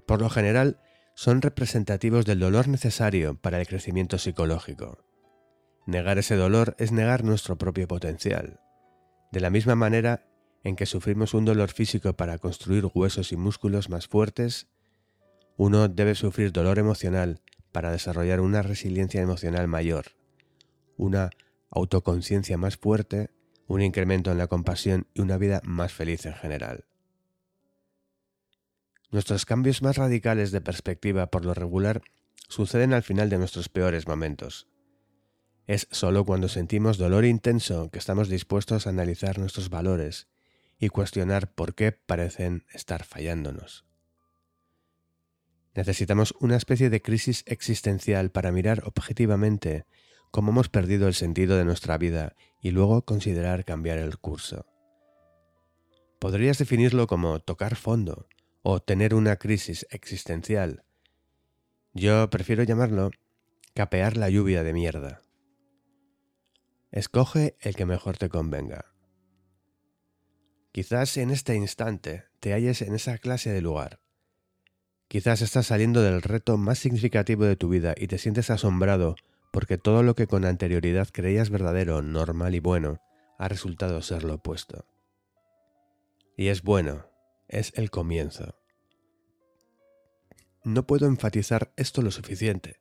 Por 0.06 0.20
lo 0.20 0.30
general, 0.30 0.80
son 1.14 1.42
representativos 1.42 2.24
del 2.24 2.40
dolor 2.40 2.68
necesario 2.68 3.34
para 3.34 3.60
el 3.60 3.66
crecimiento 3.66 4.18
psicológico. 4.18 5.04
Negar 5.86 6.18
ese 6.18 6.36
dolor 6.36 6.76
es 6.78 6.92
negar 6.92 7.24
nuestro 7.24 7.58
propio 7.58 7.88
potencial. 7.88 8.60
De 9.32 9.40
la 9.40 9.50
misma 9.50 9.74
manera 9.74 10.26
en 10.62 10.76
que 10.76 10.86
sufrimos 10.86 11.34
un 11.34 11.44
dolor 11.44 11.70
físico 11.70 12.12
para 12.14 12.38
construir 12.38 12.86
huesos 12.94 13.32
y 13.32 13.36
músculos 13.36 13.88
más 13.88 14.06
fuertes, 14.06 14.68
uno 15.56 15.88
debe 15.88 16.14
sufrir 16.14 16.52
dolor 16.52 16.78
emocional 16.78 17.40
para 17.72 17.90
desarrollar 17.90 18.40
una 18.40 18.62
resiliencia 18.62 19.20
emocional 19.20 19.68
mayor, 19.68 20.19
una 21.00 21.30
autoconciencia 21.70 22.58
más 22.58 22.76
fuerte, 22.76 23.30
un 23.66 23.80
incremento 23.80 24.30
en 24.30 24.38
la 24.38 24.48
compasión 24.48 25.06
y 25.14 25.20
una 25.20 25.38
vida 25.38 25.60
más 25.64 25.92
feliz 25.92 26.26
en 26.26 26.34
general. 26.34 26.84
Nuestros 29.10 29.46
cambios 29.46 29.82
más 29.82 29.96
radicales 29.96 30.52
de 30.52 30.60
perspectiva 30.60 31.28
por 31.28 31.44
lo 31.44 31.54
regular 31.54 32.02
suceden 32.48 32.92
al 32.92 33.02
final 33.02 33.30
de 33.30 33.38
nuestros 33.38 33.68
peores 33.68 34.06
momentos, 34.06 34.68
es 35.70 35.86
solo 35.92 36.24
cuando 36.24 36.48
sentimos 36.48 36.98
dolor 36.98 37.24
intenso 37.24 37.90
que 37.90 38.00
estamos 38.00 38.28
dispuestos 38.28 38.86
a 38.86 38.90
analizar 38.90 39.38
nuestros 39.38 39.70
valores 39.70 40.26
y 40.80 40.88
cuestionar 40.88 41.54
por 41.54 41.76
qué 41.76 41.92
parecen 41.92 42.64
estar 42.72 43.04
fallándonos. 43.04 43.84
Necesitamos 45.74 46.34
una 46.40 46.56
especie 46.56 46.90
de 46.90 47.00
crisis 47.00 47.44
existencial 47.46 48.32
para 48.32 48.50
mirar 48.50 48.82
objetivamente 48.84 49.86
cómo 50.30 50.52
hemos 50.52 50.68
perdido 50.68 51.08
el 51.08 51.14
sentido 51.14 51.56
de 51.56 51.64
nuestra 51.64 51.98
vida 51.98 52.36
y 52.60 52.70
luego 52.70 53.04
considerar 53.04 53.64
cambiar 53.64 53.98
el 53.98 54.18
curso. 54.18 54.66
Podrías 56.18 56.58
definirlo 56.58 57.06
como 57.06 57.40
tocar 57.40 57.76
fondo 57.76 58.26
o 58.62 58.80
tener 58.80 59.14
una 59.14 59.36
crisis 59.36 59.86
existencial. 59.90 60.84
Yo 61.94 62.28
prefiero 62.30 62.62
llamarlo 62.62 63.10
capear 63.74 64.16
la 64.16 64.28
lluvia 64.28 64.62
de 64.62 64.72
mierda. 64.72 65.22
Escoge 66.92 67.56
el 67.60 67.74
que 67.74 67.86
mejor 67.86 68.18
te 68.18 68.28
convenga. 68.28 68.92
Quizás 70.72 71.16
en 71.16 71.30
este 71.30 71.54
instante 71.56 72.24
te 72.38 72.52
halles 72.52 72.82
en 72.82 72.94
esa 72.94 73.18
clase 73.18 73.50
de 73.50 73.60
lugar. 73.60 74.00
Quizás 75.08 75.42
estás 75.42 75.66
saliendo 75.66 76.02
del 76.02 76.22
reto 76.22 76.56
más 76.56 76.78
significativo 76.78 77.44
de 77.44 77.56
tu 77.56 77.68
vida 77.68 77.94
y 77.96 78.06
te 78.06 78.18
sientes 78.18 78.50
asombrado 78.50 79.16
porque 79.50 79.78
todo 79.78 80.02
lo 80.02 80.14
que 80.14 80.26
con 80.26 80.44
anterioridad 80.44 81.08
creías 81.12 81.50
verdadero, 81.50 82.02
normal 82.02 82.54
y 82.54 82.60
bueno, 82.60 83.00
ha 83.38 83.48
resultado 83.48 84.02
ser 84.02 84.24
lo 84.24 84.34
opuesto. 84.34 84.86
Y 86.36 86.48
es 86.48 86.62
bueno, 86.62 87.06
es 87.48 87.72
el 87.76 87.90
comienzo. 87.90 88.56
No 90.64 90.86
puedo 90.86 91.06
enfatizar 91.06 91.72
esto 91.76 92.02
lo 92.02 92.10
suficiente, 92.10 92.80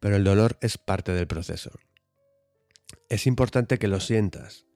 pero 0.00 0.16
el 0.16 0.24
dolor 0.24 0.58
es 0.60 0.78
parte 0.78 1.12
del 1.12 1.26
proceso 1.26 1.70
es 3.08 3.26
importante 3.26 3.78
que 3.78 3.88
lo 3.88 4.00
sientas, 4.00 4.66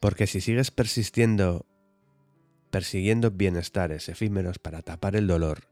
porque 0.00 0.26
si 0.26 0.40
sigues 0.40 0.70
persistiendo, 0.70 1.66
persiguiendo 2.70 3.30
bienestares 3.30 4.08
efímeros 4.08 4.58
para 4.58 4.82
tapar 4.82 5.16
el 5.16 5.26
dolor, 5.26 5.68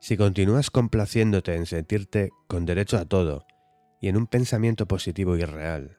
si 0.00 0.16
continúas 0.16 0.70
complaciéndote 0.70 1.54
en 1.54 1.66
sentirte 1.66 2.30
con 2.48 2.66
derecho 2.66 2.98
a 2.98 3.06
todo 3.06 3.46
y 4.00 4.08
en 4.08 4.16
un 4.16 4.26
pensamiento 4.26 4.86
positivo 4.86 5.36
y 5.36 5.44
real, 5.44 5.98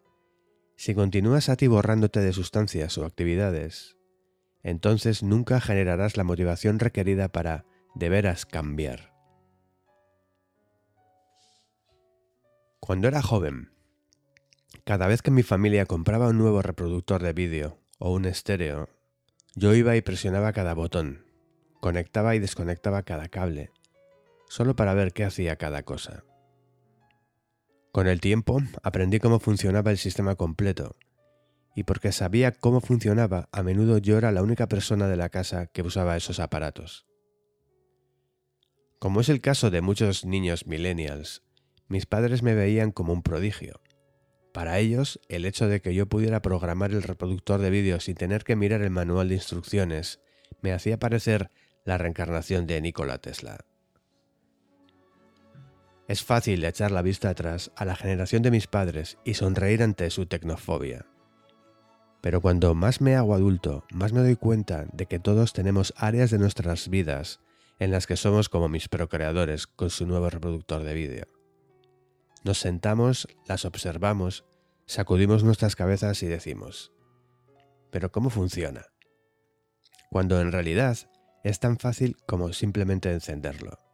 si 0.75 0.93
continúas 0.93 1.49
atiborrándote 1.49 2.19
de 2.19 2.33
sustancias 2.33 2.97
o 2.97 3.05
actividades, 3.05 3.97
entonces 4.61 5.23
nunca 5.23 5.59
generarás 5.59 6.17
la 6.17 6.23
motivación 6.23 6.79
requerida 6.79 7.29
para 7.29 7.65
de 7.95 8.09
veras 8.09 8.45
cambiar. 8.45 9.13
Cuando 12.79 13.07
era 13.07 13.21
joven, 13.21 13.71
cada 14.83 15.07
vez 15.07 15.21
que 15.21 15.31
mi 15.31 15.43
familia 15.43 15.85
compraba 15.85 16.29
un 16.29 16.37
nuevo 16.37 16.61
reproductor 16.61 17.21
de 17.21 17.33
vídeo 17.33 17.79
o 17.97 18.13
un 18.13 18.25
estéreo, 18.25 18.89
yo 19.55 19.73
iba 19.73 19.95
y 19.95 20.01
presionaba 20.01 20.53
cada 20.53 20.73
botón, 20.75 21.25
conectaba 21.81 22.35
y 22.35 22.39
desconectaba 22.39 23.01
cada 23.03 23.27
cable, 23.27 23.71
solo 24.47 24.75
para 24.75 24.93
ver 24.93 25.11
qué 25.11 25.25
hacía 25.25 25.55
cada 25.55 25.83
cosa. 25.83 26.23
Con 27.97 28.05
el 28.05 28.21
tiempo 28.21 28.61
aprendí 28.83 29.17
cómo 29.17 29.39
funcionaba 29.39 29.89
el 29.89 29.97
sistema 29.97 30.35
completo, 30.35 30.95
y 31.75 31.81
porque 31.81 32.11
sabía 32.11 32.51
cómo 32.51 32.79
funcionaba, 32.79 33.49
a 33.51 33.63
menudo 33.63 33.97
yo 33.97 34.19
era 34.19 34.31
la 34.31 34.43
única 34.43 34.67
persona 34.67 35.07
de 35.07 35.17
la 35.17 35.29
casa 35.29 35.65
que 35.65 35.81
usaba 35.81 36.15
esos 36.15 36.39
aparatos. 36.39 37.07
Como 38.99 39.19
es 39.19 39.29
el 39.29 39.41
caso 39.41 39.71
de 39.71 39.81
muchos 39.81 40.25
niños 40.25 40.67
millennials, 40.67 41.41
mis 41.87 42.05
padres 42.05 42.43
me 42.43 42.53
veían 42.53 42.91
como 42.91 43.13
un 43.13 43.23
prodigio. 43.23 43.81
Para 44.53 44.77
ellos, 44.77 45.19
el 45.27 45.43
hecho 45.45 45.67
de 45.67 45.81
que 45.81 45.95
yo 45.95 46.05
pudiera 46.05 46.43
programar 46.43 46.91
el 46.91 47.01
reproductor 47.01 47.59
de 47.59 47.71
vídeo 47.71 47.99
sin 47.99 48.13
tener 48.13 48.43
que 48.43 48.55
mirar 48.55 48.83
el 48.83 48.91
manual 48.91 49.29
de 49.29 49.33
instrucciones 49.33 50.21
me 50.61 50.71
hacía 50.71 50.99
parecer 50.99 51.49
la 51.83 51.97
reencarnación 51.97 52.67
de 52.67 52.79
Nikola 52.79 53.17
Tesla. 53.17 53.65
Es 56.07 56.23
fácil 56.23 56.63
echar 56.63 56.91
la 56.91 57.01
vista 57.01 57.29
atrás 57.29 57.71
a 57.75 57.83
la 57.83 57.95
generación 57.95 58.41
de 58.41 58.51
mis 58.51 58.67
padres 58.67 59.17
y 59.25 59.33
sonreír 59.33 59.83
ante 59.83 60.09
su 60.09 60.25
tecnofobia. 60.25 61.05
Pero 62.21 62.41
cuando 62.41 62.73
más 62.75 63.01
me 63.01 63.15
hago 63.15 63.35
adulto, 63.35 63.85
más 63.91 64.13
me 64.13 64.21
doy 64.21 64.37
cuenta 64.37 64.85
de 64.93 65.05
que 65.05 65.19
todos 65.19 65.51
tenemos 65.51 65.93
áreas 65.97 66.31
de 66.31 66.39
nuestras 66.39 66.89
vidas 66.89 67.41
en 67.79 67.91
las 67.91 68.07
que 68.07 68.15
somos 68.15 68.47
como 68.47 68.69
mis 68.69 68.87
procreadores 68.87 69.67
con 69.67 69.89
su 69.89 70.07
nuevo 70.07 70.29
reproductor 70.29 70.83
de 70.83 70.93
vídeo. 70.93 71.25
Nos 72.43 72.59
sentamos, 72.59 73.27
las 73.45 73.65
observamos, 73.65 74.45
sacudimos 74.85 75.43
nuestras 75.43 75.75
cabezas 75.75 76.23
y 76.23 76.27
decimos, 76.27 76.93
¿pero 77.91 78.11
cómo 78.11 78.29
funciona? 78.29 78.85
Cuando 80.09 80.39
en 80.39 80.53
realidad 80.53 80.97
es 81.43 81.59
tan 81.59 81.77
fácil 81.77 82.15
como 82.25 82.53
simplemente 82.53 83.11
encenderlo. 83.11 83.86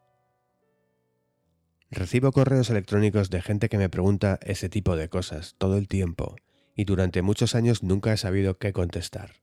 Recibo 1.96 2.32
correos 2.32 2.72
electrónicos 2.72 3.30
de 3.30 3.44
gente 3.44 3.70
que 3.70 3.78
me 3.78 3.88
pregunta 3.88 4.40
ese 4.42 4.68
tipo 4.68 4.96
de 4.96 5.10
cosas 5.10 5.54
todo 5.60 5.78
el 5.78 5.88
tiempo 5.88 6.36
y 6.76 6.86
durante 6.86 7.22
muchos 7.22 7.54
años 7.54 7.84
nunca 7.84 8.12
he 8.12 8.18
sabido 8.18 8.58
qué 8.58 8.74
contestar. 8.74 9.36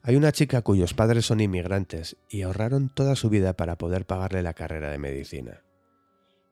Hay 0.00 0.16
una 0.16 0.32
chica 0.32 0.62
cuyos 0.62 0.94
padres 0.94 1.26
son 1.26 1.40
inmigrantes 1.40 2.16
y 2.30 2.40
ahorraron 2.40 2.88
toda 2.88 3.16
su 3.16 3.28
vida 3.28 3.54
para 3.54 3.76
poder 3.76 4.06
pagarle 4.06 4.42
la 4.42 4.54
carrera 4.54 4.90
de 4.90 4.96
medicina. 4.96 5.62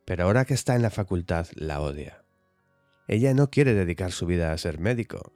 Pero 0.05 0.25
ahora 0.25 0.45
que 0.45 0.53
está 0.53 0.77
en 0.77 0.83
la 0.83 0.91
facultad 0.91 1.47
la 1.55 1.81
odia. 1.81 2.25
Ella 3.09 3.33
no 3.33 3.49
quiere 3.49 3.73
dedicar 3.73 4.13
su 4.13 4.27
vida 4.27 4.53
a 4.53 4.59
ser 4.59 4.79
médico, 4.81 5.33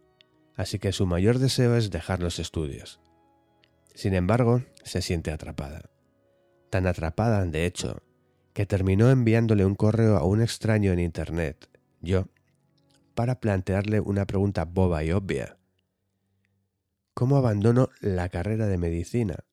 así 0.56 0.78
que 0.78 0.92
su 0.92 1.06
mayor 1.06 1.38
deseo 1.38 1.74
es 1.74 1.90
dejar 1.90 2.20
los 2.20 2.38
estudios. 2.38 3.00
Sin 3.94 4.12
embargo, 4.12 4.62
se 4.84 5.00
siente 5.00 5.30
atrapada. 5.30 5.88
Tan 6.68 6.86
atrapada, 6.86 7.46
de 7.46 7.64
hecho, 7.64 8.02
que 8.58 8.66
terminó 8.66 9.08
enviándole 9.08 9.64
un 9.64 9.76
correo 9.76 10.16
a 10.16 10.24
un 10.24 10.42
extraño 10.42 10.90
en 10.90 10.98
Internet, 10.98 11.68
yo, 12.00 12.26
para 13.14 13.38
plantearle 13.38 14.00
una 14.00 14.26
pregunta 14.26 14.64
boba 14.64 15.04
y 15.04 15.12
obvia 15.12 15.58
cómo 17.14 17.36
abandono 17.36 17.88
la 18.00 18.28
carrera 18.30 18.66
de 18.66 18.76
medicina. 18.76 19.44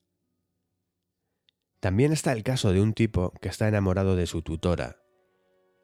También 1.79 2.13
está 2.13 2.31
el 2.31 2.41
caso 2.41 2.73
de 2.73 2.81
un 2.81 2.93
tipo 2.93 3.31
que 3.41 3.47
está 3.47 3.67
enamorado 3.67 4.15
de 4.15 4.25
su 4.25 4.41
tutora 4.41 4.97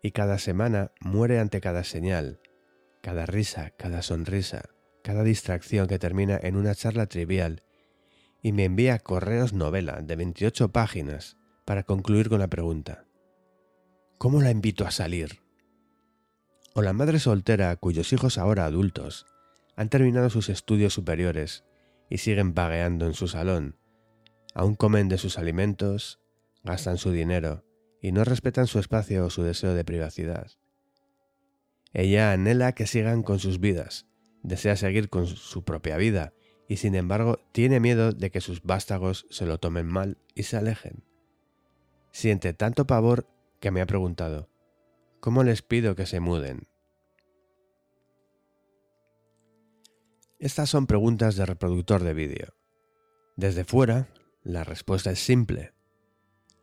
y 0.02 0.14
cada 0.14 0.40
semana 0.40 0.92
muere 1.00 1.38
ante 1.40 1.62
cada 1.62 1.84
señal, 1.84 2.40
cada 3.04 3.28
risa, 3.28 3.70
cada 3.78 4.02
sonrisa, 4.02 4.64
cada 5.04 5.22
distracción 5.22 5.86
que 5.86 6.00
termina 6.00 6.40
en 6.42 6.56
una 6.56 6.74
charla 6.74 7.06
trivial 7.06 7.62
y 8.42 8.52
me 8.52 8.66
envía 8.66 8.98
correos 8.98 9.54
novela 9.54 10.02
de 10.02 10.16
28 10.16 10.72
páginas 10.72 11.38
para 11.66 11.84
concluir 11.84 12.28
con 12.28 12.40
la 12.40 12.48
pregunta 12.48 13.06
¿Cómo 14.22 14.40
la 14.40 14.52
invito 14.52 14.86
a 14.86 14.92
salir? 14.92 15.40
O 16.76 16.84
la 16.84 16.94
madre 16.94 17.18
soltera 17.18 17.76
cuyos 17.76 18.14
hijos 18.14 18.38
ahora 18.38 18.66
adultos 18.66 19.26
han 19.76 19.90
terminado 19.90 20.30
sus 20.30 20.50
estudios 20.50 20.94
superiores 20.94 21.66
y 22.08 22.20
siguen 22.20 22.54
vagueando 22.54 23.08
en 23.08 23.16
su 23.16 23.28
salón. 23.28 23.80
Aún 24.54 24.76
comen 24.76 25.10
de 25.10 25.18
sus 25.18 25.40
alimentos, 25.40 26.20
gastan 26.64 27.00
su 27.00 27.10
dinero 27.12 27.66
y 28.00 28.12
no 28.12 28.24
respetan 28.24 28.68
su 28.68 28.78
espacio 28.78 29.26
o 29.26 29.32
su 29.32 29.42
deseo 29.42 29.74
de 29.74 29.84
privacidad. 29.84 30.52
Ella 31.92 32.32
anhela 32.32 32.74
que 32.74 32.86
sigan 32.86 33.24
con 33.24 33.40
sus 33.40 33.60
vidas, 33.60 34.06
desea 34.44 34.76
seguir 34.76 35.10
con 35.10 35.26
su 35.26 35.64
propia 35.64 35.98
vida 35.98 36.32
y 36.68 36.78
sin 36.78 36.94
embargo 36.94 37.40
tiene 37.54 37.80
miedo 37.80 38.12
de 38.12 38.30
que 38.30 38.40
sus 38.40 38.62
vástagos 38.62 39.26
se 39.32 39.48
lo 39.48 39.58
tomen 39.58 39.88
mal 39.88 40.20
y 40.36 40.44
se 40.44 40.58
alejen. 40.58 41.04
Siente 42.12 42.54
tanto 42.54 42.86
pavor 42.86 43.26
que 43.61 43.72
me 43.72 43.79
ha 43.79 43.85
preguntado, 43.85 44.49
¿cómo 45.22 45.44
les 45.44 45.61
pido 45.61 45.95
que 45.95 46.08
se 46.08 46.19
muden? 46.19 46.67
Estas 50.40 50.69
son 50.69 50.88
preguntas 50.88 51.35
de 51.35 51.45
reproductor 51.45 52.03
de 52.03 52.15
vídeo. 52.15 52.56
Desde 53.38 53.63
fuera, 53.63 54.10
la 54.44 54.63
respuesta 54.63 55.11
es 55.11 55.19
simple. 55.19 55.74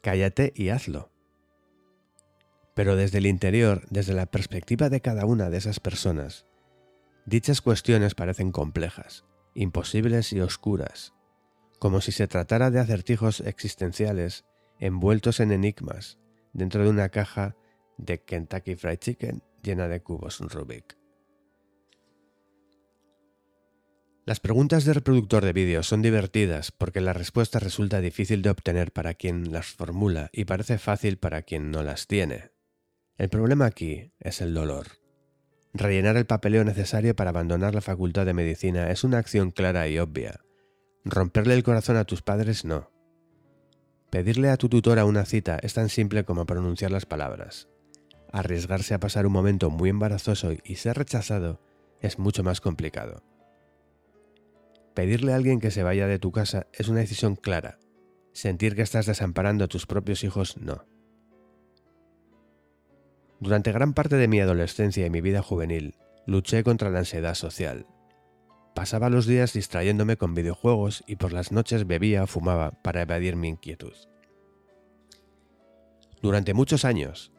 Cállate 0.03 0.53
y 0.57 0.71
hazlo. 0.71 1.13
Pero 2.75 2.97
desde 2.97 3.19
el 3.19 3.27
interior, 3.27 3.87
desde 3.91 4.15
la 4.15 4.27
perspectiva 4.27 4.89
de 4.89 5.01
cada 5.01 5.25
una 5.25 5.51
de 5.51 5.59
esas 5.59 5.79
personas, 5.79 6.47
dichas 7.27 7.61
cuestiones 7.61 8.17
parecen 8.17 8.51
complejas, 8.51 9.25
imposibles 9.55 10.33
y 10.33 10.41
oscuras, 10.41 11.15
como 11.79 12.01
si 12.01 12.11
se 12.11 12.27
tratara 12.27 12.73
de 12.73 12.81
acertijos 12.81 13.41
existenciales 13.41 14.45
envueltos 14.81 15.39
en 15.39 15.53
enigmas 15.53 16.19
dentro 16.59 16.83
de 16.83 16.91
una 16.91 17.09
caja 17.09 17.57
de 17.97 18.21
Kentucky 18.21 18.75
Fried 18.75 18.99
Chicken 18.99 19.43
llena 19.63 19.89
de 19.89 20.03
cubos 20.03 20.41
Rubik. 20.41 20.99
Las 24.27 24.41
preguntas 24.41 24.85
de 24.85 24.93
reproductor 24.93 25.43
de 25.43 25.55
vídeo 25.55 25.83
son 25.83 26.03
divertidas 26.03 26.71
porque 26.71 27.01
la 27.01 27.15
respuesta 27.15 27.59
resulta 27.61 28.01
difícil 28.01 28.43
de 28.43 28.51
obtener 28.51 28.93
para 28.93 29.15
quien 29.15 29.53
las 29.53 29.67
formula 29.69 30.29
y 30.33 30.45
parece 30.45 30.77
fácil 30.77 31.17
para 31.17 31.43
quien 31.43 31.71
no 31.71 31.83
las 31.83 32.07
tiene. 32.07 32.51
El 33.17 33.31
problema 33.31 33.65
aquí 33.65 34.13
es 34.21 34.43
el 34.43 34.53
dolor. 34.53 34.99
Rellenar 35.73 36.17
el 36.17 36.27
papeleo 36.27 36.65
necesario 36.65 37.17
para 37.17 37.31
abandonar 37.31 37.75
la 37.75 37.81
facultad 37.81 38.27
de 38.27 38.35
medicina 38.35 38.91
es 38.91 39.03
una 39.03 39.19
acción 39.19 39.51
clara 39.51 39.89
y 39.89 39.99
obvia. 39.99 40.41
Romperle 41.05 41.55
el 41.55 41.63
corazón 41.63 41.97
a 41.97 42.05
tus 42.05 42.21
padres 42.21 42.65
no. 42.65 42.91
Pedirle 44.11 44.49
a 44.49 44.57
tu 44.57 44.71
tutora 44.71 45.05
una 45.05 45.27
cita 45.27 45.59
es 45.63 45.75
tan 45.75 45.91
simple 45.91 46.25
como 46.25 46.47
pronunciar 46.47 46.91
las 46.91 47.05
palabras. 47.05 47.69
Arriesgarse 48.33 48.95
a 48.95 49.01
pasar 49.01 49.27
un 49.27 49.33
momento 49.33 49.71
muy 49.71 49.91
embarazoso 49.91 50.53
y 50.65 50.77
ser 50.77 50.97
rechazado 50.97 51.61
es 52.01 52.19
mucho 52.19 52.43
más 52.43 52.61
complicado. 52.63 53.23
Pedirle 54.95 55.33
a 55.33 55.37
alguien 55.37 55.61
que 55.61 55.71
se 55.71 55.83
vaya 55.83 56.07
de 56.07 56.19
tu 56.19 56.33
casa 56.33 56.67
es 56.73 56.89
una 56.89 57.01
decisión 57.01 57.37
clara. 57.37 57.79
Sentir 58.33 58.75
que 58.75 58.83
estás 58.83 59.07
desamparando 59.07 59.65
a 59.65 59.69
tus 59.69 59.87
propios 59.87 60.25
hijos 60.25 60.57
no. 60.57 60.85
Durante 63.41 63.73
gran 63.73 63.93
parte 63.93 64.17
de 64.17 64.27
mi 64.27 64.41
adolescencia 64.41 65.07
y 65.07 65.11
mi 65.11 65.21
vida 65.21 65.43
juvenil, 65.43 65.95
luché 66.27 66.65
contra 66.65 66.91
la 66.91 67.01
ansiedad 67.01 67.35
social. 67.35 67.87
Pasaba 68.75 69.11
los 69.11 69.27
días 69.27 69.53
distrayéndome 69.53 70.17
con 70.17 70.35
videojuegos 70.35 71.03
y 71.07 71.17
por 71.17 71.33
las 71.33 71.53
noches 71.53 71.87
bebía 71.87 72.23
o 72.23 72.27
fumaba 72.27 72.71
para 72.83 73.03
evadir 73.03 73.37
mi 73.37 73.49
inquietud. 73.49 73.95
Durante 76.23 76.55
muchos 76.55 76.85
años, 76.85 77.33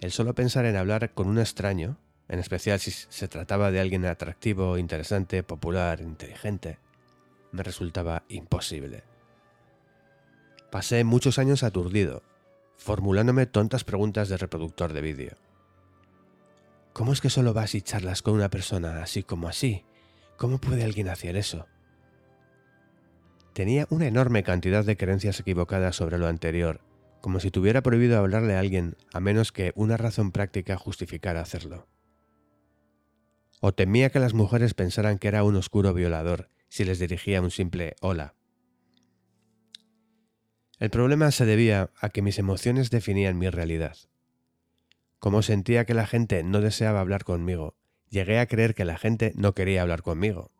el 0.00 0.10
solo 0.10 0.34
pensar 0.34 0.64
en 0.64 0.76
hablar 0.76 1.12
con 1.14 1.28
un 1.28 1.38
extraño, 1.38 1.98
en 2.28 2.38
especial 2.38 2.80
si 2.80 2.90
se 2.90 3.28
trataba 3.28 3.70
de 3.70 3.80
alguien 3.80 4.04
atractivo, 4.06 4.78
interesante, 4.78 5.42
popular, 5.42 6.00
inteligente, 6.00 6.78
me 7.52 7.62
resultaba 7.62 8.24
imposible. 8.28 9.04
Pasé 10.70 11.04
muchos 11.04 11.38
años 11.38 11.62
aturdido, 11.62 12.22
formulándome 12.78 13.46
tontas 13.46 13.84
preguntas 13.84 14.28
de 14.28 14.38
reproductor 14.38 14.92
de 14.92 15.02
vídeo. 15.02 15.36
¿Cómo 16.92 17.12
es 17.12 17.20
que 17.20 17.30
solo 17.30 17.54
vas 17.54 17.74
y 17.74 17.82
charlas 17.82 18.22
con 18.22 18.34
una 18.34 18.50
persona 18.50 19.02
así 19.02 19.22
como 19.22 19.48
así? 19.48 19.84
¿Cómo 20.42 20.58
puede 20.58 20.82
alguien 20.82 21.08
hacer 21.08 21.36
eso? 21.36 21.68
Tenía 23.52 23.86
una 23.90 24.08
enorme 24.08 24.42
cantidad 24.42 24.84
de 24.84 24.96
creencias 24.96 25.38
equivocadas 25.38 25.94
sobre 25.94 26.18
lo 26.18 26.26
anterior, 26.26 26.80
como 27.20 27.38
si 27.38 27.52
tuviera 27.52 27.80
prohibido 27.80 28.18
hablarle 28.18 28.56
a 28.56 28.58
alguien 28.58 28.96
a 29.12 29.20
menos 29.20 29.52
que 29.52 29.70
una 29.76 29.96
razón 29.96 30.32
práctica 30.32 30.76
justificara 30.76 31.40
hacerlo. 31.40 31.86
O 33.60 33.72
temía 33.72 34.10
que 34.10 34.18
las 34.18 34.34
mujeres 34.34 34.74
pensaran 34.74 35.18
que 35.18 35.28
era 35.28 35.44
un 35.44 35.54
oscuro 35.54 35.94
violador 35.94 36.48
si 36.68 36.84
les 36.84 36.98
dirigía 36.98 37.40
un 37.40 37.52
simple 37.52 37.94
hola. 38.00 38.34
El 40.80 40.90
problema 40.90 41.30
se 41.30 41.46
debía 41.46 41.90
a 42.00 42.08
que 42.08 42.20
mis 42.20 42.40
emociones 42.40 42.90
definían 42.90 43.38
mi 43.38 43.48
realidad. 43.48 43.96
como 45.20 45.42
sentía 45.42 45.84
que 45.84 45.94
la 45.94 46.08
gente 46.08 46.42
no 46.42 46.60
deseaba 46.60 46.98
hablar 46.98 47.22
conmigo, 47.22 47.76
llegué 48.12 48.38
a 48.38 48.46
creer 48.46 48.74
que 48.74 48.84
la 48.84 48.98
gente 48.98 49.32
no 49.34 49.54
quería 49.54 49.82
hablar 49.82 50.02
conmigo. 50.02 50.52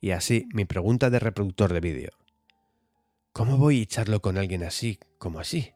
Y 0.00 0.10
así 0.10 0.48
mi 0.52 0.64
pregunta 0.64 1.10
de 1.10 1.20
reproductor 1.20 1.72
de 1.72 1.80
vídeo. 1.80 2.10
¿Cómo 3.32 3.56
voy 3.56 3.78
a 3.78 3.82
echarlo 3.82 4.20
con 4.20 4.36
alguien 4.36 4.64
así, 4.64 4.98
como 5.18 5.38
así? 5.38 5.72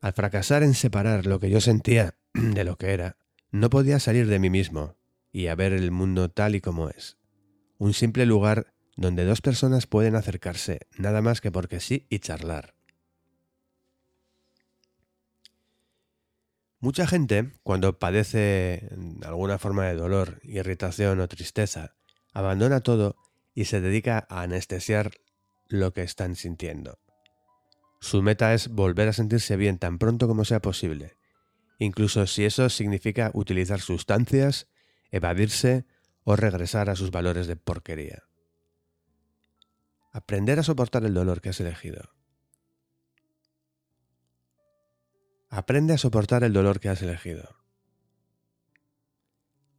Al 0.00 0.14
fracasar 0.14 0.62
en 0.62 0.74
separar 0.74 1.26
lo 1.26 1.38
que 1.38 1.50
yo 1.50 1.60
sentía 1.60 2.16
de 2.34 2.64
lo 2.64 2.76
que 2.76 2.92
era, 2.92 3.16
no 3.50 3.68
podía 3.68 4.00
salir 4.00 4.26
de 4.26 4.38
mí 4.38 4.48
mismo 4.48 4.96
y 5.32 5.48
a 5.48 5.54
ver 5.54 5.74
el 5.74 5.90
mundo 5.90 6.30
tal 6.30 6.54
y 6.54 6.62
como 6.62 6.88
es. 6.88 7.18
Un 7.76 7.92
simple 7.92 8.24
lugar 8.24 8.72
donde 8.96 9.26
dos 9.26 9.42
personas 9.42 9.86
pueden 9.86 10.16
acercarse, 10.16 10.80
nada 10.96 11.20
más 11.20 11.42
que 11.42 11.52
porque 11.52 11.80
sí, 11.80 12.06
y 12.08 12.20
charlar. 12.20 12.75
Mucha 16.86 17.08
gente, 17.08 17.50
cuando 17.64 17.98
padece 17.98 18.90
alguna 19.24 19.58
forma 19.58 19.86
de 19.86 19.96
dolor, 19.96 20.38
irritación 20.44 21.18
o 21.18 21.26
tristeza, 21.26 21.96
abandona 22.32 22.78
todo 22.78 23.16
y 23.56 23.64
se 23.64 23.80
dedica 23.80 24.24
a 24.30 24.42
anestesiar 24.42 25.10
lo 25.66 25.92
que 25.92 26.02
están 26.02 26.36
sintiendo. 26.36 27.00
Su 28.00 28.22
meta 28.22 28.54
es 28.54 28.68
volver 28.68 29.08
a 29.08 29.12
sentirse 29.12 29.56
bien 29.56 29.78
tan 29.78 29.98
pronto 29.98 30.28
como 30.28 30.44
sea 30.44 30.62
posible, 30.62 31.16
incluso 31.80 32.24
si 32.28 32.44
eso 32.44 32.68
significa 32.68 33.32
utilizar 33.34 33.80
sustancias, 33.80 34.68
evadirse 35.10 35.86
o 36.22 36.36
regresar 36.36 36.88
a 36.88 36.94
sus 36.94 37.10
valores 37.10 37.48
de 37.48 37.56
porquería. 37.56 38.22
Aprender 40.12 40.60
a 40.60 40.62
soportar 40.62 41.04
el 41.04 41.14
dolor 41.14 41.40
que 41.40 41.48
has 41.48 41.58
elegido. 41.58 42.15
Aprende 45.56 45.94
a 45.94 45.96
soportar 45.96 46.44
el 46.44 46.52
dolor 46.52 46.80
que 46.80 46.90
has 46.90 47.00
elegido. 47.00 47.56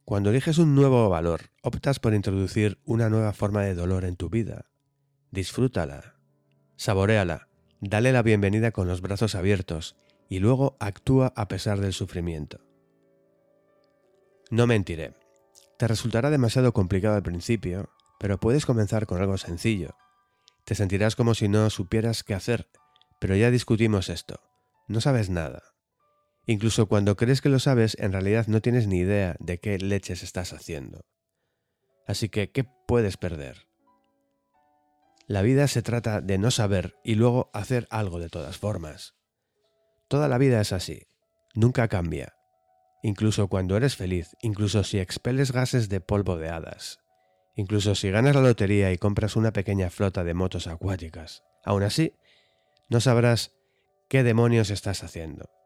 Cuando 0.04 0.30
eliges 0.30 0.58
un 0.58 0.74
nuevo 0.74 1.08
valor, 1.08 1.52
optas 1.62 2.00
por 2.00 2.14
introducir 2.14 2.80
una 2.84 3.08
nueva 3.08 3.32
forma 3.32 3.62
de 3.62 3.76
dolor 3.76 4.04
en 4.04 4.16
tu 4.16 4.28
vida. 4.28 4.64
Disfrútala, 5.30 6.16
saboreala, 6.74 7.46
dale 7.80 8.10
la 8.10 8.22
bienvenida 8.22 8.72
con 8.72 8.88
los 8.88 9.02
brazos 9.02 9.36
abiertos 9.36 9.94
y 10.28 10.40
luego 10.40 10.76
actúa 10.80 11.32
a 11.36 11.46
pesar 11.46 11.78
del 11.78 11.92
sufrimiento. 11.92 12.58
No 14.50 14.66
mentiré, 14.66 15.14
te 15.78 15.86
resultará 15.86 16.28
demasiado 16.30 16.72
complicado 16.72 17.14
al 17.14 17.22
principio, 17.22 17.90
pero 18.18 18.40
puedes 18.40 18.66
comenzar 18.66 19.06
con 19.06 19.20
algo 19.20 19.38
sencillo. 19.38 19.94
Te 20.64 20.74
sentirás 20.74 21.14
como 21.14 21.36
si 21.36 21.46
no 21.46 21.70
supieras 21.70 22.24
qué 22.24 22.34
hacer, 22.34 22.68
pero 23.20 23.36
ya 23.36 23.52
discutimos 23.52 24.08
esto. 24.08 24.40
No 24.88 25.00
sabes 25.00 25.30
nada. 25.30 25.67
Incluso 26.48 26.86
cuando 26.88 27.14
crees 27.14 27.42
que 27.42 27.50
lo 27.50 27.58
sabes, 27.58 27.94
en 28.00 28.10
realidad 28.10 28.46
no 28.46 28.62
tienes 28.62 28.86
ni 28.86 29.00
idea 29.00 29.36
de 29.38 29.60
qué 29.60 29.76
leches 29.76 30.22
estás 30.22 30.54
haciendo. 30.54 31.04
Así 32.06 32.30
que, 32.30 32.50
¿qué 32.52 32.64
puedes 32.64 33.18
perder? 33.18 33.68
La 35.26 35.42
vida 35.42 35.68
se 35.68 35.82
trata 35.82 36.22
de 36.22 36.38
no 36.38 36.50
saber 36.50 36.96
y 37.04 37.16
luego 37.16 37.50
hacer 37.52 37.86
algo 37.90 38.18
de 38.18 38.30
todas 38.30 38.56
formas. 38.56 39.14
Toda 40.08 40.26
la 40.26 40.38
vida 40.38 40.58
es 40.62 40.72
así. 40.72 41.02
Nunca 41.54 41.86
cambia. 41.88 42.32
Incluso 43.02 43.48
cuando 43.48 43.76
eres 43.76 43.96
feliz, 43.96 44.34
incluso 44.40 44.84
si 44.84 45.00
expeles 45.00 45.52
gases 45.52 45.90
de 45.90 46.00
polvo 46.00 46.38
de 46.38 46.48
hadas, 46.48 46.98
incluso 47.56 47.94
si 47.94 48.10
ganas 48.10 48.34
la 48.34 48.40
lotería 48.40 48.90
y 48.90 48.96
compras 48.96 49.36
una 49.36 49.52
pequeña 49.52 49.90
flota 49.90 50.24
de 50.24 50.32
motos 50.32 50.66
acuáticas, 50.66 51.42
aún 51.62 51.82
así, 51.82 52.14
no 52.88 53.00
sabrás 53.00 53.54
qué 54.08 54.22
demonios 54.22 54.70
estás 54.70 55.04
haciendo. 55.04 55.57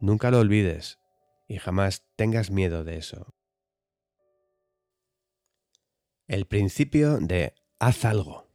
Nunca 0.00 0.30
lo 0.30 0.40
olvides 0.40 0.98
y 1.48 1.58
jamás 1.58 2.04
tengas 2.16 2.50
miedo 2.50 2.84
de 2.84 2.98
eso. 2.98 3.34
El 6.26 6.46
principio 6.46 7.18
de 7.18 7.54
haz 7.78 8.04
algo. 8.04 8.46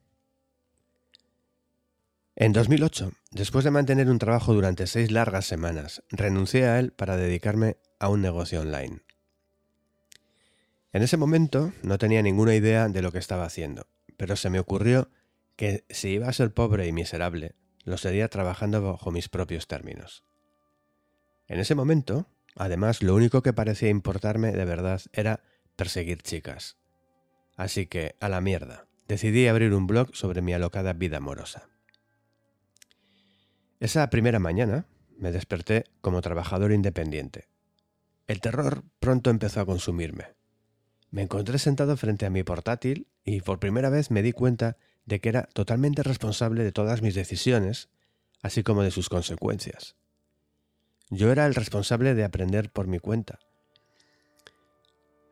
En 2.36 2.54
2008, 2.54 3.12
después 3.32 3.64
de 3.64 3.72
mantener 3.72 4.10
un 4.10 4.20
trabajo 4.20 4.54
durante 4.54 4.88
seis 4.88 5.12
largas 5.12 5.46
semanas, 5.46 6.04
renuncié 6.10 6.66
a 6.66 6.80
él 6.80 6.92
para 6.92 7.18
dedicarme 7.18 7.78
a 8.00 8.10
un 8.10 8.22
negocio 8.22 8.62
online. 8.62 9.02
En 10.94 11.04
ese 11.04 11.18
momento 11.18 11.72
no 11.84 11.98
tenía 11.98 12.22
ninguna 12.22 12.56
idea 12.56 12.90
de 12.90 13.02
lo 13.02 13.12
que 13.12 13.20
estaba 13.20 13.46
haciendo, 13.46 13.88
pero 14.18 14.36
se 14.36 14.50
me 14.50 14.60
ocurrió 14.60 15.10
que 15.56 15.86
si 15.90 16.10
iba 16.10 16.28
a 16.28 16.34
ser 16.34 16.54
pobre 16.54 16.88
y 16.88 16.92
miserable, 16.92 17.56
lo 17.84 17.98
sería 17.98 18.28
trabajando 18.28 18.82
bajo 18.82 19.12
mis 19.12 19.30
propios 19.30 19.68
términos. 19.68 20.24
En 21.52 21.60
ese 21.60 21.76
momento, 21.76 22.28
además, 22.56 23.04
lo 23.04 23.14
único 23.14 23.44
que 23.44 23.52
parecía 23.52 23.90
importarme 23.90 24.54
de 24.54 24.64
verdad 24.64 25.02
era 25.12 25.44
perseguir 25.76 26.22
chicas. 26.22 26.78
Así 27.58 27.88
que, 27.88 28.16
a 28.22 28.30
la 28.30 28.40
mierda, 28.40 28.88
decidí 29.10 29.48
abrir 29.48 29.74
un 29.74 29.86
blog 29.86 30.16
sobre 30.16 30.42
mi 30.42 30.54
alocada 30.54 30.94
vida 30.94 31.18
amorosa. 31.18 31.68
Esa 33.82 34.10
primera 34.10 34.40
mañana 34.40 34.86
me 35.18 35.34
desperté 35.34 35.84
como 36.00 36.22
trabajador 36.22 36.72
independiente. 36.72 37.50
El 38.28 38.40
terror 38.40 38.86
pronto 39.02 39.30
empezó 39.30 39.60
a 39.60 39.66
consumirme. 39.66 40.28
Me 41.10 41.24
encontré 41.24 41.60
sentado 41.60 41.98
frente 41.98 42.26
a 42.26 42.30
mi 42.30 42.44
portátil 42.44 43.08
y 43.26 43.42
por 43.42 43.60
primera 43.60 43.90
vez 43.90 44.10
me 44.10 44.22
di 44.22 44.32
cuenta 44.32 44.78
de 45.04 45.20
que 45.20 45.28
era 45.28 45.50
totalmente 45.52 46.02
responsable 46.02 46.64
de 46.64 46.72
todas 46.72 47.02
mis 47.02 47.14
decisiones, 47.14 47.90
así 48.42 48.64
como 48.64 48.84
de 48.84 48.92
sus 48.92 49.10
consecuencias. 49.10 49.98
Yo 51.14 51.30
era 51.30 51.46
el 51.46 51.56
responsable 51.56 52.16
de 52.16 52.24
aprender 52.24 52.72
por 52.72 52.88
mi 52.88 52.98
cuenta. 52.98 53.38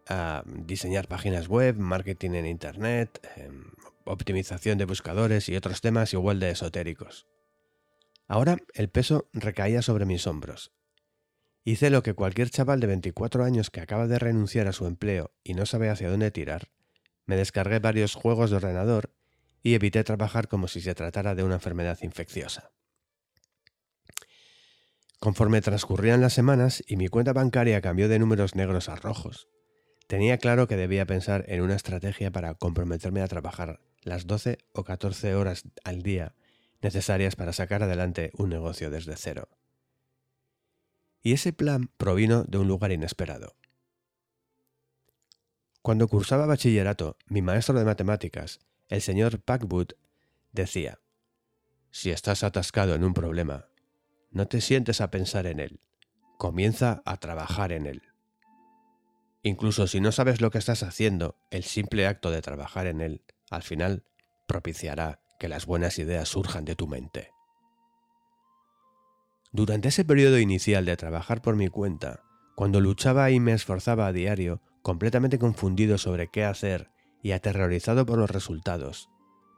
A 0.09 0.43
diseñar 0.45 1.07
páginas 1.07 1.47
web, 1.47 1.77
marketing 1.77 2.31
en 2.31 2.47
Internet, 2.47 3.25
em, 3.37 3.63
optimización 4.03 4.77
de 4.77 4.83
buscadores 4.83 5.47
y 5.47 5.55
otros 5.55 5.79
temas 5.79 6.13
igual 6.13 6.41
de 6.41 6.49
esotéricos. 6.49 7.27
Ahora 8.27 8.57
el 8.73 8.89
peso 8.89 9.29
recaía 9.31 9.81
sobre 9.81 10.05
mis 10.05 10.27
hombros. 10.27 10.73
Hice 11.63 11.89
lo 11.89 12.03
que 12.03 12.13
cualquier 12.13 12.49
chaval 12.49 12.81
de 12.81 12.87
24 12.87 13.45
años 13.45 13.69
que 13.69 13.79
acaba 13.79 14.07
de 14.07 14.19
renunciar 14.19 14.67
a 14.67 14.73
su 14.73 14.85
empleo 14.85 15.31
y 15.45 15.53
no 15.53 15.65
sabe 15.65 15.89
hacia 15.89 16.09
dónde 16.09 16.29
tirar. 16.29 16.69
Me 17.25 17.37
descargué 17.37 17.79
varios 17.79 18.15
juegos 18.15 18.49
de 18.49 18.57
ordenador 18.57 19.13
y 19.63 19.75
evité 19.75 20.03
trabajar 20.03 20.49
como 20.49 20.67
si 20.67 20.81
se 20.81 20.93
tratara 20.93 21.35
de 21.35 21.43
una 21.43 21.55
enfermedad 21.55 21.99
infecciosa. 22.01 22.71
Conforme 25.19 25.61
transcurrían 25.61 26.21
las 26.21 26.33
semanas 26.33 26.81
y 26.87 26.95
mi 26.95 27.09
cuenta 27.09 27.33
bancaria 27.33 27.81
cambió 27.81 28.07
de 28.07 28.19
números 28.19 28.55
negros 28.55 28.87
a 28.87 28.95
rojos, 28.95 29.49
tenía 30.07 30.37
claro 30.37 30.67
que 30.67 30.77
debía 30.77 31.05
pensar 31.05 31.43
en 31.47 31.61
una 31.61 31.75
estrategia 31.75 32.31
para 32.31 32.55
comprometerme 32.55 33.21
a 33.21 33.27
trabajar 33.27 33.81
las 34.01 34.27
12 34.27 34.59
o 34.73 34.83
14 34.85 35.35
horas 35.35 35.63
al 35.83 36.03
día 36.03 36.35
necesarias 36.81 37.35
para 37.35 37.53
sacar 37.53 37.83
adelante 37.83 38.31
un 38.37 38.49
negocio 38.49 38.89
desde 38.89 39.17
cero. 39.17 39.49
Y 41.21 41.33
ese 41.33 41.51
plan 41.51 41.91
provino 41.97 42.45
de 42.45 42.57
un 42.57 42.67
lugar 42.67 42.93
inesperado. 42.93 43.55
Cuando 45.81 46.07
cursaba 46.07 46.45
bachillerato, 46.45 47.17
mi 47.27 47.41
maestro 47.41 47.77
de 47.77 47.85
matemáticas, 47.85 48.59
el 48.87 49.01
señor 49.01 49.41
Packwood, 49.41 49.89
decía, 50.51 50.99
Si 51.91 52.11
estás 52.11 52.43
atascado 52.43 52.95
en 52.95 53.03
un 53.03 53.13
problema, 53.13 53.68
no 54.31 54.47
te 54.47 54.61
sientes 54.61 55.01
a 55.01 55.11
pensar 55.11 55.47
en 55.47 55.59
él, 55.59 55.79
comienza 56.37 57.01
a 57.05 57.17
trabajar 57.17 57.71
en 57.71 57.85
él. 57.85 58.03
Incluso 59.43 59.87
si 59.87 60.01
no 60.01 60.11
sabes 60.11 60.41
lo 60.41 60.51
que 60.51 60.57
estás 60.57 60.83
haciendo, 60.83 61.37
el 61.49 61.63
simple 61.63 62.07
acto 62.07 62.29
de 62.31 62.41
trabajar 62.41 62.87
en 62.87 63.01
él, 63.01 63.23
al 63.49 63.63
final, 63.63 64.03
propiciará 64.47 65.21
que 65.39 65.47
las 65.47 65.65
buenas 65.65 65.97
ideas 65.99 66.27
surjan 66.27 66.65
de 66.65 66.75
tu 66.75 66.87
mente. 66.87 67.31
Durante 69.51 69.87
ese 69.87 70.05
periodo 70.05 70.37
inicial 70.37 70.85
de 70.85 70.97
trabajar 70.97 71.41
por 71.41 71.55
mi 71.55 71.69
cuenta, 71.69 72.23
cuando 72.55 72.81
luchaba 72.81 73.31
y 73.31 73.39
me 73.39 73.53
esforzaba 73.53 74.05
a 74.05 74.11
diario, 74.11 74.61
completamente 74.81 75.39
confundido 75.39 75.97
sobre 75.97 76.27
qué 76.27 76.43
hacer 76.43 76.91
y 77.23 77.31
aterrorizado 77.31 78.05
por 78.05 78.19
los 78.19 78.29
resultados, 78.29 79.09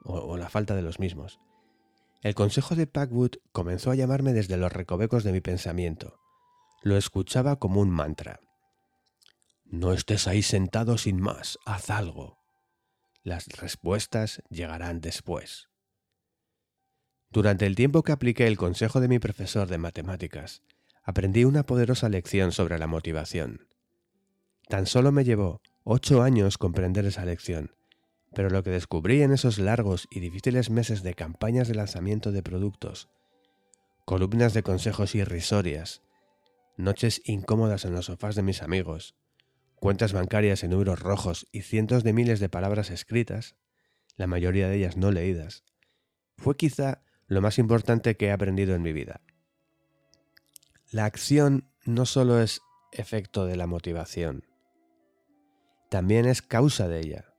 o, 0.04 0.38
la 0.38 0.50
falta 0.50 0.76
de 0.76 0.82
los 0.82 1.00
mismos, 1.00 1.40
el 2.22 2.36
consejo 2.36 2.76
de 2.76 2.86
Packwood 2.88 3.32
comenzó 3.52 3.92
a 3.92 3.96
llamarme 3.96 4.34
desde 4.34 4.58
los 4.58 4.72
recovecos 4.72 5.24
de 5.24 5.32
mi 5.32 5.42
pensamiento. 5.42 6.20
Lo 6.84 6.96
escuchaba 6.96 7.58
como 7.58 7.82
un 7.82 7.90
mantra. 7.90 8.40
No 9.66 9.94
estés 9.94 10.28
ahí 10.28 10.44
sentado 10.44 10.98
sin 10.98 11.20
más, 11.20 11.58
haz 11.66 11.90
algo. 11.90 12.38
Las 13.24 13.48
respuestas 13.48 14.44
llegarán 14.50 15.02
después. 15.02 15.70
Durante 17.30 17.66
el 17.66 17.76
tiempo 17.76 18.04
que 18.04 18.12
apliqué 18.12 18.46
el 18.48 18.58
consejo 18.58 19.00
de 19.00 19.08
mi 19.08 19.18
profesor 19.18 19.68
de 19.68 19.78
matemáticas, 19.78 20.64
aprendí 21.04 21.46
una 21.46 21.64
poderosa 21.64 22.10
lección 22.10 22.52
sobre 22.52 22.78
la 22.78 22.88
motivación. 22.88 23.68
Tan 24.68 24.86
solo 24.86 25.12
me 25.12 25.24
llevó 25.24 25.62
ocho 25.84 26.22
años 26.22 26.58
comprender 26.58 27.06
esa 27.06 27.26
lección, 27.26 27.72
pero 28.34 28.50
lo 28.50 28.64
que 28.64 28.70
descubrí 28.70 29.22
en 29.22 29.32
esos 29.32 29.60
largos 29.60 30.08
y 30.10 30.20
difíciles 30.20 30.70
meses 30.70 31.04
de 31.04 31.14
campañas 31.14 31.68
de 31.68 31.76
lanzamiento 31.76 32.32
de 32.32 32.44
productos 32.44 33.10
columnas 34.06 34.54
de 34.54 34.62
consejos 34.64 35.16
irrisorias, 35.16 36.02
noches 36.76 37.22
incómodas 37.26 37.86
en 37.86 37.94
los 37.94 38.08
sofás 38.08 38.36
de 38.36 38.44
mis 38.44 38.62
amigos, 38.62 39.16
cuentas 39.76 40.14
bancarias 40.14 40.64
en 40.64 40.74
euros 40.74 41.00
rojos 41.00 41.48
y 41.52 41.62
cientos 41.62 42.04
de 42.04 42.12
miles 42.14 42.40
de 42.40 42.50
palabras 42.50 42.90
escritas, 42.90 43.56
la 44.18 44.28
mayoría 44.28 44.68
de 44.68 44.76
ellas 44.76 44.98
no 44.98 45.12
leídas, 45.12 45.64
fue 46.38 46.58
quizá 46.58 47.04
lo 47.28 47.42
más 47.42 47.58
importante 47.58 48.18
que 48.18 48.28
he 48.28 48.32
aprendido 48.32 48.76
en 48.76 48.82
mi 48.82 48.92
vida. 48.92 49.22
La 50.92 51.06
acción 51.06 51.72
no 51.86 52.06
solo 52.06 52.42
es 52.42 52.60
efecto 52.92 53.46
de 53.46 53.56
la 53.56 53.68
motivación, 53.68 54.46
también 55.90 56.26
es 56.26 56.42
causa 56.42 56.88
de 56.88 57.00
ella. 57.00 57.31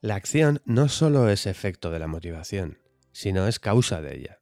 La 0.00 0.14
acción 0.14 0.62
no 0.64 0.88
solo 0.88 1.28
es 1.28 1.46
efecto 1.46 1.90
de 1.90 1.98
la 1.98 2.06
motivación, 2.06 2.78
sino 3.10 3.48
es 3.48 3.58
causa 3.58 4.00
de 4.00 4.16
ella. 4.16 4.40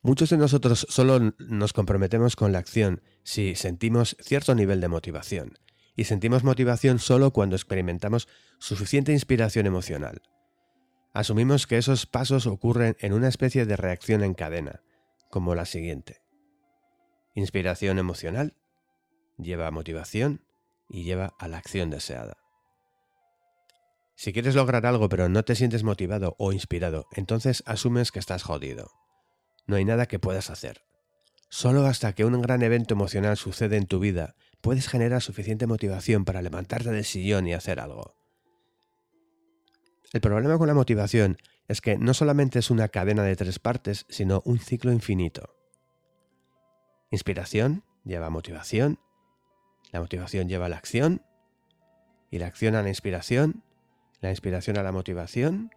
Muchos 0.00 0.30
de 0.30 0.38
nosotros 0.38 0.86
solo 0.88 1.34
nos 1.38 1.74
comprometemos 1.74 2.36
con 2.36 2.52
la 2.52 2.58
acción 2.58 3.02
si 3.22 3.54
sentimos 3.54 4.16
cierto 4.18 4.54
nivel 4.54 4.80
de 4.80 4.88
motivación, 4.88 5.58
y 5.94 6.04
sentimos 6.04 6.42
motivación 6.42 6.98
solo 6.98 7.32
cuando 7.32 7.54
experimentamos 7.54 8.26
suficiente 8.58 9.12
inspiración 9.12 9.66
emocional. 9.66 10.22
Asumimos 11.12 11.66
que 11.66 11.76
esos 11.76 12.06
pasos 12.06 12.46
ocurren 12.46 12.96
en 13.00 13.12
una 13.12 13.28
especie 13.28 13.66
de 13.66 13.76
reacción 13.76 14.22
en 14.24 14.32
cadena, 14.32 14.80
como 15.28 15.54
la 15.54 15.66
siguiente. 15.66 16.22
Inspiración 17.34 17.98
emocional 17.98 18.54
lleva 19.36 19.70
motivación 19.70 20.46
y 20.90 21.04
lleva 21.04 21.34
a 21.38 21.48
la 21.48 21.58
acción 21.58 21.88
deseada. 21.88 22.36
Si 24.16 24.34
quieres 24.34 24.54
lograr 24.54 24.84
algo 24.84 25.08
pero 25.08 25.28
no 25.28 25.44
te 25.44 25.54
sientes 25.54 25.82
motivado 25.82 26.36
o 26.38 26.52
inspirado, 26.52 27.06
entonces 27.12 27.62
asumes 27.64 28.12
que 28.12 28.18
estás 28.18 28.42
jodido. 28.42 28.90
No 29.66 29.76
hay 29.76 29.84
nada 29.84 30.06
que 30.06 30.18
puedas 30.18 30.50
hacer. 30.50 30.82
Solo 31.48 31.86
hasta 31.86 32.12
que 32.14 32.24
un 32.24 32.40
gran 32.42 32.62
evento 32.62 32.94
emocional 32.94 33.36
sucede 33.36 33.76
en 33.76 33.86
tu 33.86 33.98
vida 33.98 34.34
puedes 34.60 34.88
generar 34.88 35.22
suficiente 35.22 35.66
motivación 35.66 36.24
para 36.24 36.42
levantarte 36.42 36.90
del 36.90 37.04
sillón 37.04 37.46
y 37.46 37.54
hacer 37.54 37.80
algo. 37.80 38.14
El 40.12 40.20
problema 40.20 40.58
con 40.58 40.66
la 40.66 40.74
motivación 40.74 41.38
es 41.68 41.80
que 41.80 41.96
no 41.96 42.14
solamente 42.14 42.58
es 42.58 42.70
una 42.70 42.88
cadena 42.88 43.22
de 43.22 43.36
tres 43.36 43.58
partes, 43.58 44.06
sino 44.08 44.42
un 44.44 44.58
ciclo 44.58 44.92
infinito. 44.92 45.54
Inspiración 47.10 47.84
lleva 48.04 48.28
motivación, 48.28 48.98
la 49.90 50.00
motivación 50.00 50.48
lleva 50.48 50.66
a 50.66 50.68
la 50.68 50.76
acción, 50.76 51.22
y 52.30 52.38
la 52.38 52.46
acción 52.46 52.74
a 52.74 52.82
la 52.82 52.88
inspiración, 52.88 53.64
la 54.20 54.30
inspiración 54.30 54.78
a 54.78 54.82
la 54.82 54.92
motivación, 54.92 55.70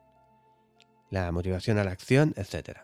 la 1.09 1.31
motivación 1.31 1.77
a 1.77 1.83
la 1.83 1.91
acción, 1.91 2.33
etc. 2.37 2.79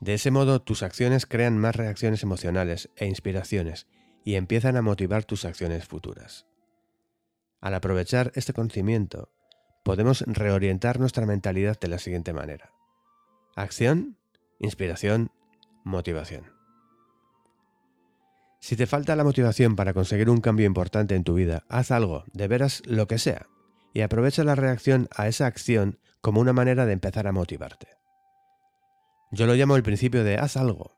De 0.00 0.14
ese 0.14 0.30
modo, 0.30 0.60
tus 0.60 0.82
acciones 0.82 1.26
crean 1.26 1.56
más 1.58 1.76
reacciones 1.76 2.22
emocionales 2.22 2.90
e 2.96 3.06
inspiraciones 3.06 3.86
y 4.24 4.34
empiezan 4.34 4.76
a 4.76 4.82
motivar 4.82 5.24
tus 5.24 5.44
acciones 5.44 5.84
futuras. 5.84 6.46
Al 7.60 7.74
aprovechar 7.74 8.32
este 8.34 8.52
conocimiento, 8.52 9.30
podemos 9.84 10.22
reorientar 10.26 10.98
nuestra 10.98 11.26
mentalidad 11.26 11.78
de 11.78 11.88
la 11.88 11.98
siguiente 11.98 12.32
manera. 12.32 12.72
Acción, 13.54 14.18
inspiración, 14.58 15.30
motivación. 15.84 16.53
Si 18.64 18.76
te 18.76 18.86
falta 18.86 19.14
la 19.14 19.24
motivación 19.24 19.76
para 19.76 19.92
conseguir 19.92 20.30
un 20.30 20.40
cambio 20.40 20.64
importante 20.64 21.14
en 21.14 21.22
tu 21.22 21.34
vida, 21.34 21.64
haz 21.68 21.90
algo, 21.90 22.24
de 22.32 22.48
veras 22.48 22.80
lo 22.86 23.06
que 23.06 23.18
sea, 23.18 23.46
y 23.92 24.00
aprovecha 24.00 24.42
la 24.42 24.54
reacción 24.54 25.06
a 25.14 25.28
esa 25.28 25.44
acción 25.44 25.98
como 26.22 26.40
una 26.40 26.54
manera 26.54 26.86
de 26.86 26.94
empezar 26.94 27.26
a 27.26 27.32
motivarte. 27.32 27.88
Yo 29.30 29.44
lo 29.44 29.52
llamo 29.52 29.76
el 29.76 29.82
principio 29.82 30.24
de 30.24 30.38
haz 30.38 30.56
algo. 30.56 30.96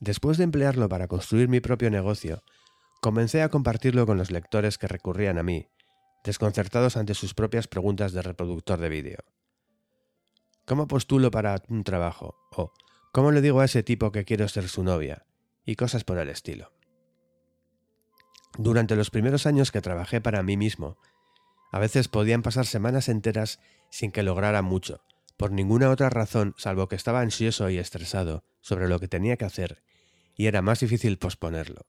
Después 0.00 0.36
de 0.36 0.44
emplearlo 0.44 0.86
para 0.86 1.08
construir 1.08 1.48
mi 1.48 1.60
propio 1.60 1.90
negocio, 1.90 2.42
comencé 3.00 3.40
a 3.40 3.48
compartirlo 3.48 4.04
con 4.04 4.18
los 4.18 4.30
lectores 4.30 4.76
que 4.76 4.86
recurrían 4.86 5.38
a 5.38 5.42
mí, 5.42 5.70
desconcertados 6.24 6.98
ante 6.98 7.14
sus 7.14 7.32
propias 7.32 7.68
preguntas 7.68 8.12
de 8.12 8.20
reproductor 8.20 8.78
de 8.78 8.90
vídeo. 8.90 9.18
¿Cómo 10.66 10.88
postulo 10.88 11.30
para 11.30 11.62
un 11.70 11.84
trabajo? 11.84 12.36
¿O 12.54 12.70
cómo 13.14 13.32
le 13.32 13.40
digo 13.40 13.60
a 13.60 13.64
ese 13.64 13.82
tipo 13.82 14.12
que 14.12 14.26
quiero 14.26 14.46
ser 14.48 14.68
su 14.68 14.84
novia? 14.84 15.24
Y 15.64 15.76
cosas 15.76 16.04
por 16.04 16.18
el 16.18 16.28
estilo. 16.28 16.72
Durante 18.56 18.96
los 18.96 19.10
primeros 19.10 19.46
años 19.46 19.72
que 19.72 19.80
trabajé 19.80 20.20
para 20.20 20.42
mí 20.42 20.56
mismo, 20.56 20.96
a 21.72 21.78
veces 21.78 22.08
podían 22.08 22.42
pasar 22.42 22.66
semanas 22.66 23.08
enteras 23.08 23.58
sin 23.90 24.12
que 24.12 24.22
lograra 24.22 24.62
mucho, 24.62 25.02
por 25.36 25.50
ninguna 25.50 25.90
otra 25.90 26.08
razón 26.10 26.54
salvo 26.56 26.88
que 26.88 26.96
estaba 26.96 27.20
ansioso 27.20 27.68
y 27.70 27.78
estresado 27.78 28.44
sobre 28.60 28.88
lo 28.88 29.00
que 29.00 29.08
tenía 29.08 29.36
que 29.36 29.44
hacer, 29.44 29.82
y 30.36 30.46
era 30.46 30.62
más 30.62 30.80
difícil 30.80 31.18
posponerlo. 31.18 31.86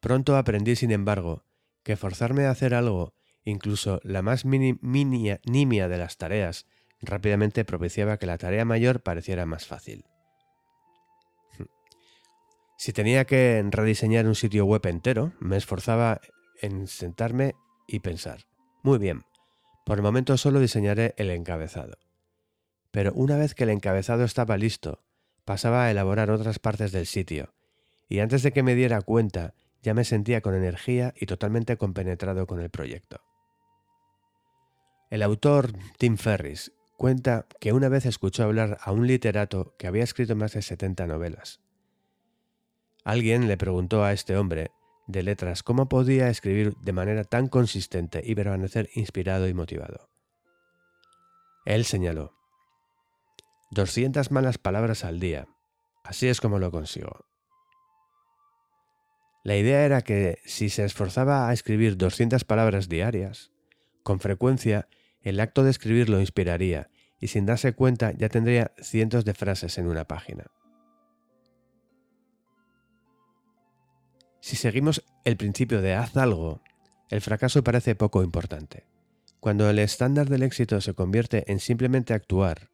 Pronto 0.00 0.36
aprendí, 0.36 0.76
sin 0.76 0.92
embargo, 0.92 1.44
que 1.82 1.96
forzarme 1.96 2.46
a 2.46 2.50
hacer 2.50 2.72
algo, 2.74 3.14
incluso 3.44 4.00
la 4.04 4.22
más 4.22 4.44
nimia 4.44 5.38
de 5.88 5.98
las 5.98 6.16
tareas, 6.16 6.66
rápidamente 7.00 7.64
propiciaba 7.64 8.18
que 8.18 8.26
la 8.26 8.38
tarea 8.38 8.64
mayor 8.64 9.02
pareciera 9.02 9.46
más 9.46 9.66
fácil. 9.66 10.04
Si 12.78 12.92
tenía 12.92 13.24
que 13.24 13.60
rediseñar 13.72 14.28
un 14.28 14.36
sitio 14.36 14.64
web 14.64 14.86
entero, 14.86 15.32
me 15.40 15.56
esforzaba 15.56 16.20
en 16.62 16.86
sentarme 16.86 17.56
y 17.88 17.98
pensar. 17.98 18.46
Muy 18.84 18.98
bien, 18.98 19.24
por 19.84 19.98
el 19.98 20.04
momento 20.04 20.36
solo 20.36 20.60
diseñaré 20.60 21.12
el 21.16 21.30
encabezado. 21.30 21.98
Pero 22.92 23.12
una 23.14 23.36
vez 23.36 23.56
que 23.56 23.64
el 23.64 23.70
encabezado 23.70 24.22
estaba 24.22 24.56
listo, 24.56 25.02
pasaba 25.44 25.84
a 25.84 25.90
elaborar 25.90 26.30
otras 26.30 26.60
partes 26.60 26.92
del 26.92 27.06
sitio, 27.06 27.52
y 28.08 28.20
antes 28.20 28.44
de 28.44 28.52
que 28.52 28.62
me 28.62 28.76
diera 28.76 29.02
cuenta, 29.02 29.54
ya 29.82 29.92
me 29.92 30.04
sentía 30.04 30.40
con 30.40 30.54
energía 30.54 31.12
y 31.16 31.26
totalmente 31.26 31.76
compenetrado 31.78 32.46
con 32.46 32.60
el 32.60 32.70
proyecto. 32.70 33.20
El 35.10 35.24
autor 35.24 35.72
Tim 35.98 36.16
Ferris 36.16 36.70
cuenta 36.96 37.46
que 37.58 37.72
una 37.72 37.88
vez 37.88 38.06
escuchó 38.06 38.44
hablar 38.44 38.78
a 38.80 38.92
un 38.92 39.08
literato 39.08 39.74
que 39.78 39.88
había 39.88 40.04
escrito 40.04 40.36
más 40.36 40.52
de 40.52 40.62
70 40.62 41.08
novelas. 41.08 41.60
Alguien 43.08 43.48
le 43.48 43.56
preguntó 43.56 44.04
a 44.04 44.12
este 44.12 44.36
hombre 44.36 44.70
de 45.06 45.22
letras 45.22 45.62
cómo 45.62 45.88
podía 45.88 46.28
escribir 46.28 46.76
de 46.76 46.92
manera 46.92 47.24
tan 47.24 47.48
consistente 47.48 48.20
y 48.22 48.34
permanecer 48.34 48.90
inspirado 48.94 49.48
y 49.48 49.54
motivado. 49.54 50.10
Él 51.64 51.86
señaló, 51.86 52.34
200 53.70 54.30
malas 54.30 54.58
palabras 54.58 55.04
al 55.04 55.20
día, 55.20 55.48
así 56.04 56.28
es 56.28 56.42
como 56.42 56.58
lo 56.58 56.70
consigo. 56.70 57.24
La 59.42 59.56
idea 59.56 59.86
era 59.86 60.02
que 60.02 60.42
si 60.44 60.68
se 60.68 60.84
esforzaba 60.84 61.48
a 61.48 61.54
escribir 61.54 61.96
200 61.96 62.44
palabras 62.44 62.90
diarias, 62.90 63.52
con 64.02 64.20
frecuencia 64.20 64.86
el 65.22 65.40
acto 65.40 65.64
de 65.64 65.70
escribir 65.70 66.10
lo 66.10 66.20
inspiraría 66.20 66.90
y 67.18 67.28
sin 67.28 67.46
darse 67.46 67.72
cuenta 67.72 68.12
ya 68.12 68.28
tendría 68.28 68.72
cientos 68.82 69.24
de 69.24 69.32
frases 69.32 69.78
en 69.78 69.86
una 69.86 70.04
página. 70.04 70.44
Si 74.48 74.56
seguimos 74.56 75.04
el 75.24 75.36
principio 75.36 75.82
de 75.82 75.92
haz 75.92 76.16
algo, 76.16 76.62
el 77.10 77.20
fracaso 77.20 77.62
parece 77.62 77.94
poco 77.94 78.22
importante. 78.22 78.86
Cuando 79.40 79.68
el 79.68 79.78
estándar 79.78 80.30
del 80.30 80.42
éxito 80.42 80.80
se 80.80 80.94
convierte 80.94 81.52
en 81.52 81.60
simplemente 81.60 82.14
actuar, 82.14 82.70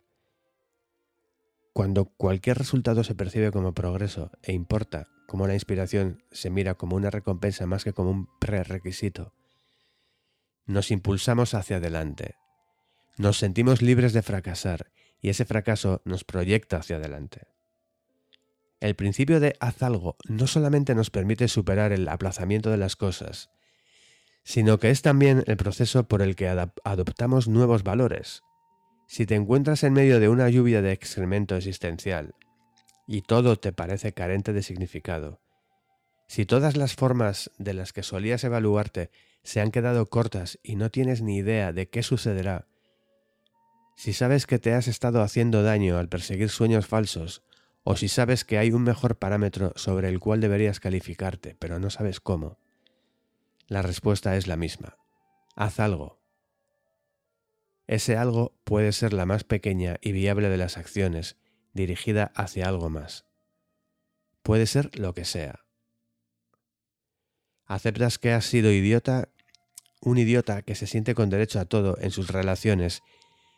cuando 1.73 2.05
cualquier 2.05 2.59
resultado 2.59 3.03
se 3.03 3.17
percibe 3.17 3.51
como 3.51 3.75
progreso 3.75 4.31
e 4.45 4.53
importa, 4.53 5.09
como 5.27 5.49
la 5.49 5.55
inspiración 5.55 6.23
se 6.31 6.49
mira 6.49 6.77
como 6.77 6.95
una 6.95 7.11
recompensa 7.11 7.67
más 7.67 7.83
que 7.83 7.93
como 7.93 8.11
un 8.11 8.29
prerequisito, 8.39 9.33
nos 10.67 10.93
impulsamos 10.93 11.55
hacia 11.55 11.79
adelante. 11.79 12.37
Nos 13.19 13.39
sentimos 13.39 13.83
libres 13.83 14.13
de 14.13 14.23
fracasar 14.23 14.93
y 15.21 15.29
ese 15.29 15.45
fracaso 15.45 16.03
nos 16.05 16.23
proyecta 16.23 16.77
hacia 16.77 16.99
adelante. 16.99 17.49
El 18.85 18.97
principio 18.97 19.41
de 19.41 19.57
haz 19.61 19.83
algo 19.83 20.19
no 20.29 20.47
solamente 20.47 20.95
nos 20.95 21.09
permite 21.09 21.49
superar 21.49 21.91
el 21.93 22.07
aplazamiento 22.07 22.69
de 22.69 22.77
las 22.77 22.97
cosas, 22.97 23.49
sino 24.43 24.79
que 24.79 24.91
es 24.91 25.01
también 25.01 25.43
el 25.47 25.57
proceso 25.57 26.07
por 26.07 26.21
el 26.21 26.37
que 26.37 26.51
adoptamos 26.51 27.49
nuevos 27.49 27.83
valores. 27.83 28.43
Si 29.09 29.25
te 29.25 29.37
encuentras 29.37 29.85
en 29.85 29.95
medio 29.95 30.21
de 30.21 30.29
una 30.29 30.51
lluvia 30.51 30.83
de 30.83 30.93
excremento 30.93 31.57
existencial 31.57 32.35
y 33.07 33.23
todo 33.23 33.57
te 33.57 33.73
parece 33.73 34.13
carente 34.13 34.53
de 34.53 34.63
significado, 34.63 35.41
si 36.29 36.45
todas 36.45 36.77
las 36.77 36.95
formas 36.95 37.51
de 37.57 37.73
las 37.73 37.95
que 37.95 38.03
solías 38.03 38.45
evaluarte 38.45 39.11
se 39.45 39.63
han 39.63 39.71
quedado 39.71 40.05
cortas 40.11 40.59
y 40.63 40.77
no 40.77 40.91
tienes 40.91 41.23
ni 41.23 41.39
idea 41.39 41.73
de 41.73 41.89
qué 41.89 42.03
sucederá, 42.03 42.67
si 43.97 44.13
sabes 44.13 44.47
que 44.47 44.59
te 44.59 44.75
has 44.75 44.89
estado 44.89 45.23
haciendo 45.23 45.63
daño 45.63 45.97
al 45.97 46.11
perseguir 46.11 46.51
sueños 46.51 46.87
falsos 46.87 47.43
o 47.85 47.97
si 47.97 48.09
sabes 48.09 48.45
que 48.45 48.59
hay 48.59 48.73
un 48.73 48.83
mejor 48.83 49.19
parámetro 49.19 49.73
sobre 49.77 50.09
el 50.09 50.19
cual 50.19 50.41
deberías 50.41 50.81
calificarte, 50.81 51.55
pero 51.55 51.79
no 51.79 51.91
sabes 51.91 52.19
cómo. 52.19 52.59
La 53.69 53.83
respuesta 53.83 54.37
es 54.37 54.47
la 54.47 54.57
misma. 54.57 54.97
haz 55.55 55.79
algo. 55.79 56.19
Ese 57.87 58.17
algo 58.17 58.59
puede 58.65 58.93
ser 58.93 59.13
la 59.13 59.27
más 59.27 59.45
pequeña 59.45 59.99
y 60.01 60.13
viable 60.13 60.49
de 60.49 60.57
las 60.57 60.79
acciones 60.79 61.37
dirigida 61.75 62.33
hacia 62.35 62.67
algo 62.67 62.89
más. 62.89 63.27
Puede 64.43 64.67
ser 64.67 64.99
lo 64.99 65.13
que 65.13 65.27
sea. 65.27 65.67
Aceptas 67.67 68.19
que 68.19 68.33
has 68.33 68.47
sido 68.47 68.73
idiota, 68.73 69.29
un 70.01 70.17
idiota 70.17 70.63
que 70.63 70.75
se 70.75 70.87
siente 70.87 71.15
con 71.15 71.29
derecho 71.29 71.61
a 71.61 71.67
todo 71.67 71.99
en 72.01 72.11
sus 72.11 72.29
relaciones 72.29 73.03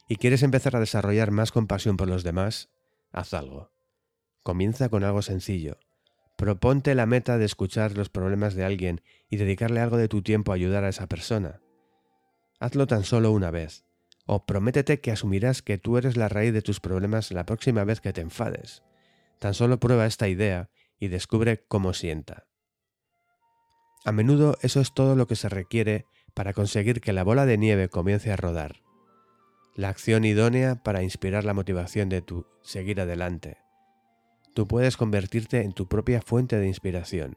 y 0.09 0.17
quieres 0.17 0.43
empezar 0.43 0.75
a 0.75 0.81
desarrollar 0.81 1.31
más 1.31 1.53
compasión 1.53 1.97
por 1.97 2.09
los 2.09 2.25
demás, 2.25 2.69
haz 3.13 3.33
algo. 3.35 3.76
Comienza 4.47 4.89
con 4.91 5.03
algo 5.03 5.23
sencillo. 5.23 5.77
Proponte 6.37 6.95
la 6.95 7.05
meta 7.05 7.37
de 7.37 7.45
escuchar 7.45 7.97
los 7.97 8.11
problemas 8.11 8.55
de 8.55 8.65
alguien 8.65 9.01
y 9.29 9.39
dedicarle 9.39 9.81
algo 9.81 9.97
de 9.97 10.07
tu 10.07 10.23
tiempo 10.23 10.53
a 10.53 10.55
ayudar 10.55 10.85
a 10.85 10.89
esa 10.89 11.09
persona. 11.09 11.63
Hazlo 12.61 12.87
tan 12.87 13.03
solo 13.03 13.33
una 13.33 13.51
vez, 13.51 13.85
o 14.25 14.47
prométete 14.47 15.01
que 15.01 15.11
asumirás 15.11 15.63
que 15.63 15.79
tú 15.79 15.99
eres 15.99 16.17
la 16.17 16.29
raíz 16.29 16.53
de 16.53 16.63
tus 16.63 16.79
problemas 16.79 17.33
la 17.33 17.45
próxima 17.45 17.83
vez 17.83 18.01
que 18.01 18.13
te 18.13 18.21
enfades. 18.21 18.85
Tan 19.41 19.53
solo 19.53 19.81
prueba 19.81 20.07
esta 20.07 20.29
idea 20.29 20.71
y 21.01 21.09
descubre 21.09 21.65
cómo 21.67 21.93
sienta. 21.93 22.47
A 24.05 24.13
menudo 24.13 24.59
eso 24.63 24.81
es 24.81 24.95
todo 24.95 25.17
lo 25.17 25.27
que 25.27 25.35
se 25.35 25.49
requiere 25.49 26.07
para 26.35 26.53
conseguir 26.53 27.01
que 27.01 27.13
la 27.13 27.25
bola 27.25 27.47
de 27.47 27.59
nieve 27.59 27.89
comience 27.89 28.31
a 28.31 28.37
rodar. 28.37 28.77
La 29.75 29.89
acción 29.89 30.25
idónea 30.25 30.85
para 30.85 31.03
inspirar 31.03 31.43
la 31.43 31.53
motivación 31.53 32.09
de 32.09 32.23
tu 32.23 32.47
seguir 32.63 33.01
adelante. 33.01 33.66
Tú 34.57 34.67
puedes 34.67 34.97
convertirte 34.97 35.61
en 35.61 35.75
tu 35.75 35.87
propia 35.87 36.23
fuente 36.23 36.59
de 36.59 36.67
inspiración. 36.67 37.37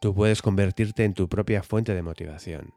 Tú 0.00 0.12
puedes 0.12 0.42
convertirte 0.42 1.04
en 1.04 1.14
tu 1.14 1.28
propia 1.28 1.62
fuente 1.62 1.94
de 1.94 2.02
motivación. 2.02 2.74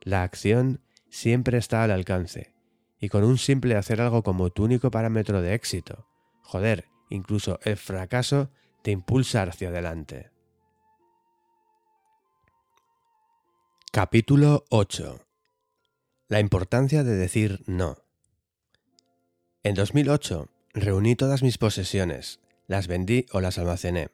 La 0.00 0.22
acción 0.22 0.80
siempre 1.10 1.58
está 1.58 1.84
al 1.84 1.90
alcance, 1.90 2.54
y 2.98 3.10
con 3.10 3.24
un 3.24 3.36
simple 3.36 3.76
hacer 3.76 4.00
algo 4.00 4.22
como 4.22 4.48
tu 4.48 4.64
único 4.64 4.90
parámetro 4.90 5.42
de 5.42 5.52
éxito, 5.52 6.08
joder, 6.40 6.86
incluso 7.10 7.60
el 7.62 7.76
fracaso 7.76 8.48
te 8.80 8.90
impulsa 8.90 9.42
hacia 9.42 9.68
adelante. 9.68 10.30
Capítulo 13.92 14.64
8. 14.70 15.20
La 16.28 16.40
importancia 16.40 17.04
de 17.04 17.16
decir 17.16 17.62
no. 17.66 17.98
En 19.62 19.74
2008 19.74 20.48
reuní 20.72 21.16
todas 21.16 21.42
mis 21.42 21.58
posesiones, 21.58 22.40
las 22.68 22.86
vendí 22.86 23.26
o 23.32 23.40
las 23.40 23.58
almacené, 23.58 24.10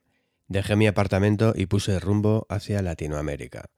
dejé 0.49 0.77
mi 0.77 0.87
apartamento 0.87 1.53
y 1.55 1.67
puse 1.67 2.01
rumbo 2.01 2.47
hacia 2.49 2.81
Latinoamérica. 2.81 3.69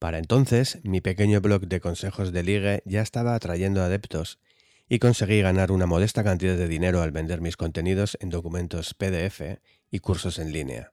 Para 0.00 0.18
entonces, 0.18 0.80
mi 0.82 1.00
pequeño 1.00 1.40
blog 1.40 1.68
de 1.68 1.80
consejos 1.80 2.32
de 2.32 2.42
ligue 2.42 2.82
ya 2.84 3.00
estaba 3.00 3.34
atrayendo 3.34 3.82
adeptos 3.82 4.40
y 4.88 4.98
conseguí 4.98 5.40
ganar 5.40 5.70
una 5.70 5.86
modesta 5.86 6.24
cantidad 6.24 6.56
de 6.56 6.68
dinero 6.68 7.00
al 7.00 7.12
vender 7.12 7.40
mis 7.40 7.56
contenidos 7.56 8.18
en 8.20 8.30
documentos 8.30 8.94
PDF 8.94 9.60
y 9.90 10.00
cursos 10.00 10.38
en 10.38 10.52
línea. 10.52 10.92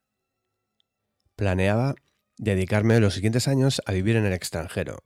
Planeaba 1.36 1.96
dedicarme 2.38 3.00
los 3.00 3.16
siguientes 3.16 3.48
años 3.48 3.82
a 3.86 3.92
vivir 3.92 4.16
en 4.16 4.26
el 4.26 4.34
extranjero, 4.34 5.04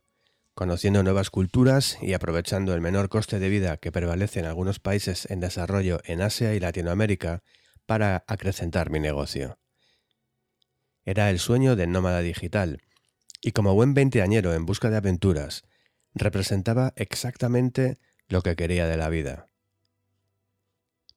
conociendo 0.54 1.02
nuevas 1.04 1.30
culturas 1.30 1.98
y 2.02 2.14
aprovechando 2.14 2.74
el 2.74 2.82
menor 2.82 3.10
coste 3.10 3.40
de 3.40 3.50
vida 3.50 3.78
que 3.78 3.92
prevalece 3.92 4.40
en 4.40 4.46
algunos 4.46 4.80
países 4.80 5.30
en 5.30 5.40
desarrollo 5.40 6.00
en 6.06 6.22
Asia 6.22 6.54
y 6.54 6.60
Latinoamérica 6.60 7.44
para 7.86 8.24
acrecentar 8.28 8.90
mi 8.90 9.00
negocio. 9.00 9.60
Era 11.06 11.30
el 11.30 11.40
sueño 11.40 11.76
del 11.76 11.92
nómada 11.92 12.22
digital, 12.22 12.82
y 13.42 13.52
como 13.52 13.76
buen 13.76 13.94
veinteañero 13.94 14.54
en 14.54 14.66
busca 14.66 14.90
de 14.90 14.98
aventuras, 14.98 15.64
representaba 16.14 16.94
exactamente 16.96 17.98
lo 18.28 18.42
que 18.42 18.56
quería 18.56 18.88
de 18.88 18.98
la 18.98 19.10
vida. 19.10 19.48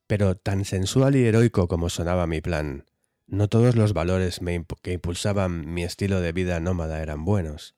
Pero 0.05 0.35
tan 0.35 0.65
sensual 0.65 1.15
y 1.15 1.25
heroico 1.25 1.67
como 1.67 1.89
sonaba 1.89 2.27
mi 2.27 2.41
plan, 2.41 2.85
no 3.25 3.47
todos 3.47 3.75
los 3.75 3.93
valores 3.93 4.39
que 4.81 4.93
impulsaban 4.93 5.71
mi 5.71 5.83
estilo 5.83 6.19
de 6.19 6.31
vida 6.31 6.59
nómada 6.59 7.01
eran 7.01 7.25
buenos. 7.25 7.75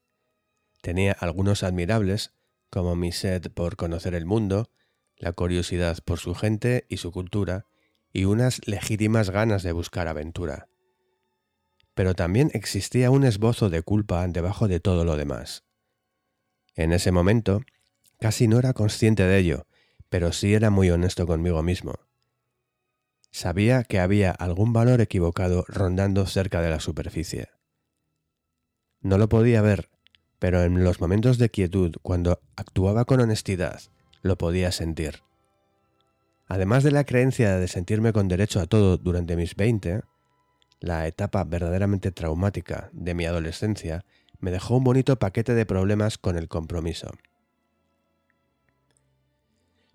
Tenía 0.82 1.12
algunos 1.14 1.64
admirables, 1.64 2.34
como 2.70 2.96
mi 2.96 3.12
sed 3.12 3.52
por 3.54 3.76
conocer 3.76 4.16
el 4.16 4.26
mundo, 4.26 4.70
la 5.18 5.34
curiosidad 5.34 6.00
por 6.04 6.20
su 6.20 6.34
gente 6.34 6.86
y 6.90 6.98
su 6.98 7.12
cultura, 7.12 7.68
y 8.13 8.26
unas 8.26 8.65
legítimas 8.67 9.29
ganas 9.29 9.63
de 9.63 9.72
buscar 9.72 10.08
aventura 10.08 10.67
pero 11.94 12.15
también 12.15 12.51
existía 12.53 13.11
un 13.11 13.24
esbozo 13.24 13.69
de 13.69 13.81
culpa 13.81 14.27
debajo 14.27 14.67
de 14.67 14.79
todo 14.79 15.06
lo 15.06 15.17
demás. 15.17 15.65
En 16.76 16.94
ese 16.94 17.11
momento, 17.11 17.61
casi 18.19 18.47
no 18.47 18.60
era 18.60 18.74
consciente 18.74 19.24
de 19.24 19.38
ello, 19.38 19.67
pero 20.10 20.31
sí 20.31 20.53
era 20.53 20.69
muy 20.69 20.90
honesto 20.90 21.27
conmigo 21.27 21.61
mismo. 21.63 21.95
Sabía 23.31 23.83
que 23.83 23.99
había 23.99 24.31
algún 24.31 24.74
valor 24.74 24.99
equivocado 24.99 25.63
rondando 25.67 26.26
cerca 26.26 26.61
de 26.61 26.69
la 26.69 26.79
superficie. 26.79 27.49
No 29.01 29.17
lo 29.17 29.29
podía 29.29 29.61
ver, 29.61 29.90
pero 30.40 30.63
en 30.63 30.83
los 30.83 30.99
momentos 30.99 31.38
de 31.38 31.49
quietud, 31.49 31.95
cuando 32.01 32.42
actuaba 32.56 33.06
con 33.06 33.22
honestidad, 33.22 33.81
lo 34.22 34.38
podía 34.38 34.72
sentir. 34.72 35.22
Además 36.51 36.84
de 36.84 36.92
la 36.92 37.06
creencia 37.06 37.56
de 37.56 37.69
sentirme 37.69 38.12
con 38.12 38.28
derecho 38.28 38.60
a 38.60 38.66
todo 38.66 38.98
durante 38.98 39.38
mis 39.38 39.56
veinte, 39.56 40.01
la 40.82 41.08
etapa 41.08 41.46
verdaderamente 41.46 42.12
traumática 42.12 42.90
de 42.92 43.14
mi 43.14 43.26
adolescencia 43.26 44.03
me 44.42 44.51
dejó 44.51 44.76
un 44.76 44.84
bonito 44.84 45.17
paquete 45.17 45.53
de 45.53 45.66
problemas 45.66 46.17
con 46.17 46.38
el 46.38 46.50
compromiso. 46.50 47.10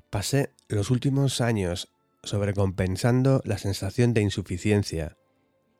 Pasé 0.08 0.54
los 0.68 0.90
últimos 0.90 1.42
años 1.42 1.92
sobrecompensando 2.22 3.42
la 3.44 3.58
sensación 3.58 4.14
de 4.14 4.22
insuficiencia 4.22 5.18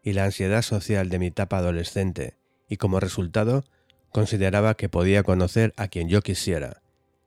y 0.03 0.12
la 0.12 0.25
ansiedad 0.25 0.60
social 0.60 1.09
de 1.09 1.19
mi 1.19 1.28
etapa 1.28 1.57
adolescente 1.57 2.37
y 2.69 2.76
como 2.76 3.01
resultado 3.01 3.65
consideraba 4.12 4.75
que 4.75 4.91
podía 4.91 5.23
conocer 5.23 5.73
a 5.78 5.89
quien 5.89 6.10
yo 6.10 6.21
quisiera, 6.21 6.83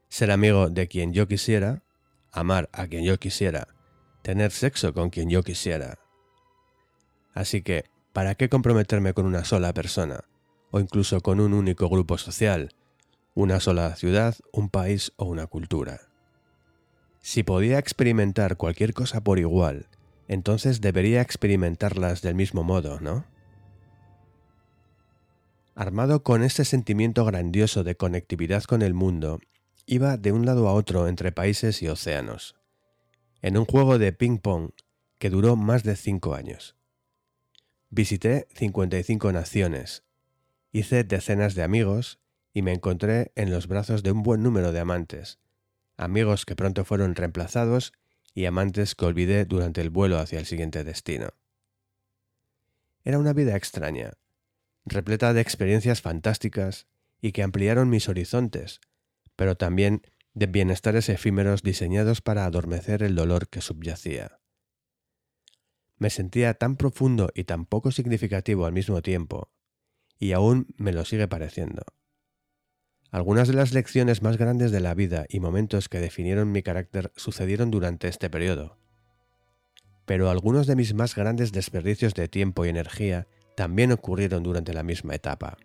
ser 0.07 0.29
amigo 0.29 0.69
de 0.69 0.87
quien 0.87 1.13
yo 1.13 1.27
quisiera, 1.27 1.81
amar 2.31 2.69
a 2.73 2.87
quien 2.87 3.03
yo 3.03 3.17
quisiera, 3.17 3.67
tener 4.21 4.51
sexo 4.51 4.93
con 4.93 5.09
quien 5.09 5.29
yo 5.29 5.43
quisiera, 5.43 5.99
Así 7.33 7.61
que, 7.61 7.85
¿para 8.13 8.35
qué 8.35 8.49
comprometerme 8.49 9.13
con 9.13 9.25
una 9.25 9.45
sola 9.45 9.73
persona? 9.73 10.25
O 10.71 10.79
incluso 10.79 11.21
con 11.21 11.39
un 11.39 11.53
único 11.53 11.87
grupo 11.87 12.17
social, 12.17 12.75
una 13.33 13.59
sola 13.59 13.95
ciudad, 13.95 14.35
un 14.51 14.69
país 14.69 15.13
o 15.15 15.25
una 15.25 15.47
cultura. 15.47 16.01
Si 17.21 17.43
podía 17.43 17.79
experimentar 17.79 18.57
cualquier 18.57 18.93
cosa 18.93 19.23
por 19.23 19.39
igual, 19.39 19.87
entonces 20.27 20.81
debería 20.81 21.21
experimentarlas 21.21 22.21
del 22.21 22.35
mismo 22.35 22.63
modo, 22.63 22.99
¿no? 22.99 23.25
Armado 25.75 26.23
con 26.23 26.43
este 26.43 26.65
sentimiento 26.65 27.23
grandioso 27.25 27.83
de 27.83 27.95
conectividad 27.95 28.63
con 28.63 28.81
el 28.81 28.93
mundo, 28.93 29.39
iba 29.91 30.17
de 30.17 30.31
un 30.31 30.45
lado 30.45 30.67
a 30.67 30.73
otro 30.73 31.07
entre 31.07 31.31
países 31.31 31.81
y 31.81 31.87
océanos, 31.87 32.55
en 33.41 33.57
un 33.57 33.65
juego 33.65 33.97
de 33.97 34.13
ping-pong 34.13 34.69
que 35.17 35.31
duró 35.31 35.55
más 35.55 35.81
de 35.81 35.95
cinco 35.95 36.35
años. 36.35 36.75
Visité 37.89 38.47
55 38.53 39.31
naciones, 39.31 40.03
hice 40.71 41.03
decenas 41.03 41.55
de 41.55 41.63
amigos 41.63 42.19
y 42.53 42.61
me 42.61 42.71
encontré 42.71 43.31
en 43.33 43.49
los 43.49 43.67
brazos 43.67 44.03
de 44.03 44.11
un 44.11 44.21
buen 44.21 44.43
número 44.43 44.71
de 44.71 44.79
amantes, 44.79 45.39
amigos 45.97 46.45
que 46.45 46.55
pronto 46.55 46.85
fueron 46.85 47.15
reemplazados 47.15 47.91
y 48.35 48.45
amantes 48.45 48.93
que 48.93 49.05
olvidé 49.05 49.45
durante 49.45 49.81
el 49.81 49.89
vuelo 49.89 50.19
hacia 50.19 50.37
el 50.37 50.45
siguiente 50.45 50.83
destino. 50.83 51.29
Era 53.03 53.17
una 53.17 53.33
vida 53.33 53.55
extraña, 53.55 54.11
repleta 54.85 55.33
de 55.33 55.41
experiencias 55.41 56.03
fantásticas 56.03 56.85
y 57.21 57.31
que 57.31 57.41
ampliaron 57.41 57.89
mis 57.89 58.07
horizontes, 58.07 58.81
pero 59.39 59.55
también 59.55 60.01
de 60.33 60.47
bienestares 60.47 61.07
efímeros 61.07 61.63
diseñados 61.63 62.19
para 62.19 62.43
adormecer 62.43 63.03
el 63.03 63.15
dolor 63.15 63.47
que 63.47 63.61
subyacía 63.61 64.39
me 65.99 66.09
sentía 66.09 66.53
tan 66.53 66.77
profundo 66.77 67.29
y 67.35 67.43
tan 67.43 67.65
poco 67.65 67.91
significativo 67.91 68.65
al 68.65 68.73
mismo 68.73 69.01
tiempo, 69.01 69.51
y 70.17 70.31
aún 70.31 70.67
me 70.77 70.93
lo 70.93 71.05
sigue 71.05 71.27
pareciendo. 71.27 71.83
Algunas 73.11 73.47
de 73.47 73.53
las 73.53 73.73
lecciones 73.73 74.21
más 74.21 74.37
grandes 74.37 74.71
de 74.71 74.79
la 74.79 74.93
vida 74.93 75.25
y 75.29 75.39
momentos 75.39 75.89
que 75.89 75.99
definieron 75.99 76.51
mi 76.51 76.63
carácter 76.63 77.11
sucedieron 77.15 77.69
durante 77.69 78.07
este 78.07 78.29
periodo. 78.29 78.77
Pero 80.05 80.29
algunos 80.29 80.67
de 80.67 80.75
mis 80.75 80.93
más 80.93 81.15
grandes 81.15 81.51
desperdicios 81.51 82.13
de 82.13 82.27
tiempo 82.27 82.65
y 82.65 82.69
energía 82.69 83.27
también 83.55 83.91
ocurrieron 83.91 84.43
durante 84.43 84.73
la 84.73 84.83
misma 84.83 85.15
etapa. 85.15 85.57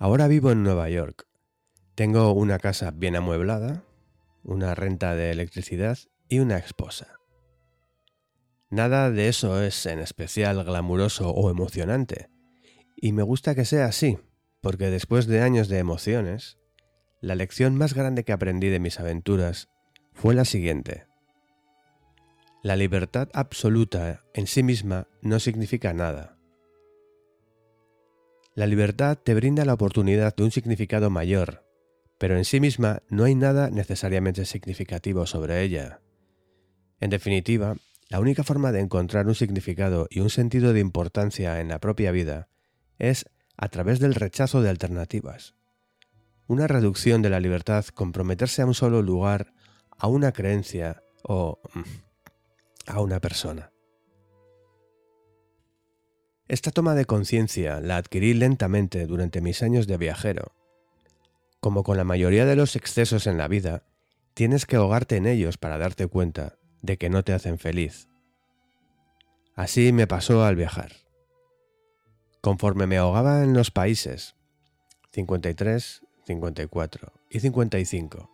Ahora 0.00 0.28
vivo 0.28 0.52
en 0.52 0.62
Nueva 0.62 0.88
York. 0.88 1.26
Tengo 1.96 2.32
una 2.32 2.60
casa 2.60 2.92
bien 2.92 3.16
amueblada, 3.16 3.82
una 4.44 4.76
renta 4.76 5.16
de 5.16 5.32
electricidad 5.32 5.98
y 6.28 6.38
una 6.38 6.56
esposa. 6.56 7.18
Nada 8.70 9.10
de 9.10 9.26
eso 9.26 9.60
es 9.60 9.86
en 9.86 9.98
especial 9.98 10.62
glamuroso 10.62 11.30
o 11.30 11.50
emocionante, 11.50 12.30
y 12.94 13.10
me 13.10 13.24
gusta 13.24 13.56
que 13.56 13.64
sea 13.64 13.86
así, 13.86 14.18
porque 14.60 14.88
después 14.88 15.26
de 15.26 15.42
años 15.42 15.66
de 15.68 15.78
emociones, 15.78 16.58
la 17.20 17.34
lección 17.34 17.76
más 17.76 17.92
grande 17.92 18.22
que 18.22 18.32
aprendí 18.32 18.68
de 18.68 18.78
mis 18.78 19.00
aventuras 19.00 19.68
fue 20.12 20.32
la 20.32 20.44
siguiente. 20.44 21.06
La 22.62 22.76
libertad 22.76 23.28
absoluta 23.32 24.22
en 24.32 24.46
sí 24.46 24.62
misma 24.62 25.08
no 25.22 25.40
significa 25.40 25.92
nada. 25.92 26.37
La 28.58 28.66
libertad 28.66 29.16
te 29.16 29.34
brinda 29.34 29.64
la 29.64 29.74
oportunidad 29.74 30.34
de 30.34 30.42
un 30.42 30.50
significado 30.50 31.10
mayor, 31.10 31.64
pero 32.18 32.36
en 32.36 32.44
sí 32.44 32.58
misma 32.58 33.04
no 33.08 33.22
hay 33.22 33.36
nada 33.36 33.70
necesariamente 33.70 34.44
significativo 34.46 35.26
sobre 35.26 35.62
ella. 35.62 36.00
En 36.98 37.10
definitiva, 37.10 37.76
la 38.08 38.18
única 38.18 38.42
forma 38.42 38.72
de 38.72 38.80
encontrar 38.80 39.28
un 39.28 39.36
significado 39.36 40.08
y 40.10 40.18
un 40.18 40.28
sentido 40.28 40.72
de 40.72 40.80
importancia 40.80 41.60
en 41.60 41.68
la 41.68 41.78
propia 41.78 42.10
vida 42.10 42.48
es 42.98 43.26
a 43.56 43.68
través 43.68 44.00
del 44.00 44.16
rechazo 44.16 44.60
de 44.60 44.70
alternativas. 44.70 45.54
Una 46.48 46.66
reducción 46.66 47.22
de 47.22 47.30
la 47.30 47.38
libertad 47.38 47.84
comprometerse 47.94 48.62
a 48.62 48.66
un 48.66 48.74
solo 48.74 49.02
lugar, 49.02 49.52
a 49.96 50.08
una 50.08 50.32
creencia 50.32 51.04
o 51.22 51.60
mm, 51.74 51.82
a 52.88 53.00
una 53.02 53.20
persona. 53.20 53.70
Esta 56.48 56.70
toma 56.70 56.94
de 56.94 57.04
conciencia 57.04 57.80
la 57.80 57.98
adquirí 57.98 58.32
lentamente 58.32 59.06
durante 59.06 59.42
mis 59.42 59.62
años 59.62 59.86
de 59.86 59.98
viajero. 59.98 60.52
Como 61.60 61.82
con 61.82 61.98
la 61.98 62.04
mayoría 62.04 62.46
de 62.46 62.56
los 62.56 62.74
excesos 62.74 63.26
en 63.26 63.36
la 63.36 63.48
vida, 63.48 63.82
tienes 64.32 64.64
que 64.64 64.76
ahogarte 64.76 65.16
en 65.16 65.26
ellos 65.26 65.58
para 65.58 65.76
darte 65.76 66.06
cuenta 66.06 66.56
de 66.80 66.96
que 66.96 67.10
no 67.10 67.22
te 67.22 67.34
hacen 67.34 67.58
feliz. 67.58 68.08
Así 69.56 69.92
me 69.92 70.06
pasó 70.06 70.42
al 70.44 70.56
viajar. 70.56 70.92
Conforme 72.40 72.86
me 72.86 72.96
ahogaba 72.96 73.42
en 73.42 73.52
los 73.52 73.70
países 73.70 74.34
53, 75.12 76.02
54 76.24 77.12
y 77.28 77.40
55, 77.40 78.30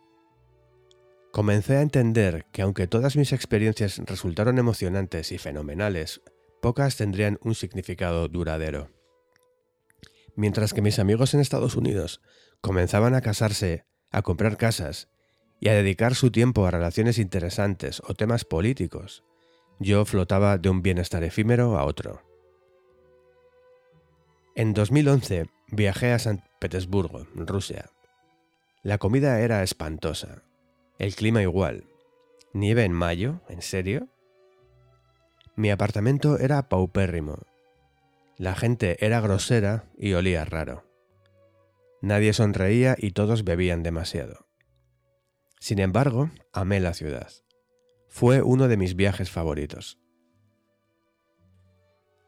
comencé 1.31 1.77
a 1.77 1.81
entender 1.81 2.45
que 2.53 2.61
aunque 2.61 2.87
todas 2.87 3.17
mis 3.17 3.33
experiencias 3.33 3.97
resultaron 4.05 4.57
emocionantes 4.57 5.33
y 5.33 5.37
fenomenales, 5.37 6.21
pocas 6.65 6.97
tendrían 6.97 7.37
un 7.43 7.53
significado 7.53 8.27
duradero. 8.27 8.89
Mientras 10.35 10.73
que 10.73 10.81
mis 10.81 10.97
amigos 10.97 11.35
en 11.35 11.39
Estados 11.39 11.75
Unidos 11.75 12.21
comenzaban 12.59 13.13
a 13.13 13.21
casarse, 13.21 13.85
a 14.09 14.23
comprar 14.23 14.57
casas 14.57 15.07
y 15.59 15.69
a 15.69 15.75
dedicar 15.75 16.15
su 16.15 16.31
tiempo 16.31 16.65
a 16.65 16.71
relaciones 16.71 17.19
interesantes 17.19 18.01
o 18.07 18.15
temas 18.15 18.45
políticos, 18.45 19.23
yo 19.77 20.05
flotaba 20.05 20.57
de 20.57 20.69
un 20.69 20.81
bienestar 20.81 21.23
efímero 21.23 21.77
a 21.77 21.85
otro. 21.85 22.23
En 24.55 24.73
2011 24.73 25.45
viajé 25.67 26.13
a 26.13 26.17
San 26.17 26.45
Petersburgo, 26.59 27.27
Rusia. 27.35 27.91
La 28.81 28.97
comida 28.97 29.39
era 29.39 29.61
espantosa. 29.61 30.41
El 30.97 31.13
clima 31.13 31.43
igual. 31.43 31.83
¿Nieve 32.53 32.85
en 32.85 32.93
mayo? 32.93 33.41
¿En 33.49 33.61
serio? 33.61 34.09
Mi 35.55 35.71
apartamento 35.71 36.37
era 36.37 36.67
paupérrimo. 36.67 37.43
La 38.37 38.55
gente 38.55 38.97
era 39.05 39.21
grosera 39.21 39.85
y 39.97 40.13
olía 40.13 40.43
raro. 40.43 40.83
Nadie 42.01 42.33
sonreía 42.33 42.95
y 42.99 43.11
todos 43.11 43.45
bebían 43.45 43.81
demasiado. 43.81 44.47
Sin 45.59 45.79
embargo, 45.79 46.29
amé 46.51 46.79
la 46.81 46.93
ciudad. 46.93 47.29
Fue 48.09 48.41
uno 48.41 48.67
de 48.67 48.77
mis 48.77 48.95
viajes 48.95 49.31
favoritos. 49.31 49.97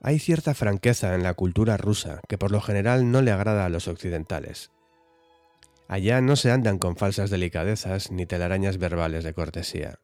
Hay 0.02 0.20
cierta 0.20 0.54
franqueza 0.54 1.14
en 1.14 1.24
la 1.24 1.34
cultura 1.34 1.76
rusa 1.76 2.22
que 2.30 2.38
por 2.38 2.52
lo 2.52 2.62
general 2.62 3.12
no 3.12 3.22
le 3.22 3.32
agrada 3.32 3.66
a 3.66 3.70
los 3.70 3.90
occidentales. 3.90 4.72
Allá 5.90 6.22
no 6.22 6.36
se 6.36 6.52
andan 6.52 6.80
con 6.80 6.96
falsas 6.96 7.30
delicadezas 7.30 8.12
ni 8.12 8.26
telarañas 8.26 8.78
verbales 8.78 9.24
de 9.24 9.34
cortesía. 9.34 10.00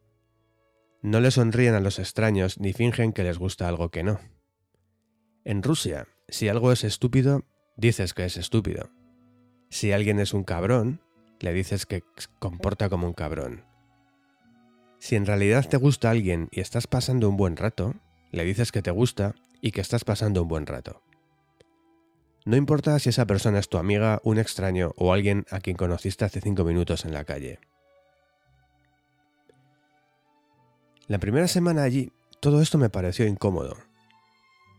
No 1.04 1.20
le 1.20 1.32
sonríen 1.32 1.76
a 1.76 1.82
los 1.82 2.00
extraños 2.00 2.62
ni 2.62 2.72
fingen 2.72 3.12
que 3.12 3.24
les 3.24 3.38
gusta 3.38 3.68
algo 3.68 3.90
que 3.90 4.04
no. 4.04 4.22
En 5.44 5.62
Rusia, 5.62 6.08
si 6.30 6.48
algo 6.48 6.72
es 6.72 6.86
estúpido, 6.86 7.44
dices 7.76 8.14
que 8.14 8.24
es 8.24 8.38
estúpido. 8.38 8.90
Si 9.70 9.92
alguien 9.92 10.22
es 10.22 10.34
un 10.34 10.46
cabrón, 10.46 11.02
le 11.42 11.52
dices 11.52 11.86
que 11.86 12.04
comporta 12.40 12.88
como 12.88 13.06
un 13.06 13.14
cabrón. 13.14 13.66
Si 14.98 15.18
en 15.18 15.26
realidad 15.26 15.68
te 15.68 15.76
gusta 15.76 16.10
alguien 16.10 16.48
y 16.52 16.62
estás 16.62 16.88
pasando 16.88 17.28
un 17.28 17.36
buen 17.36 17.58
rato, 17.58 17.96
le 18.32 18.46
dices 18.46 18.72
que 18.72 18.82
te 18.82 18.92
gusta 18.92 19.36
y 19.60 19.72
que 19.72 19.82
estás 19.82 20.06
pasando 20.06 20.42
un 20.42 20.48
buen 20.48 20.66
rato. 20.66 21.04
No 22.46 22.56
importa 22.56 22.98
si 23.00 23.10
esa 23.10 23.26
persona 23.26 23.60
es 23.60 23.68
tu 23.68 23.78
amiga, 23.78 24.22
un 24.24 24.38
extraño 24.38 24.94
o 24.96 25.12
alguien 25.12 25.44
a 25.52 25.60
quien 25.60 25.76
conociste 25.76 26.24
hace 26.24 26.40
cinco 26.40 26.64
minutos 26.64 27.04
en 27.04 27.14
la 27.14 27.26
calle. 27.26 27.60
La 31.08 31.18
primera 31.20 31.48
semana 31.48 31.84
allí, 31.84 32.14
todo 32.40 32.62
esto 32.62 32.78
me 32.78 32.90
pareció 32.90 33.26
incómodo. 33.28 33.78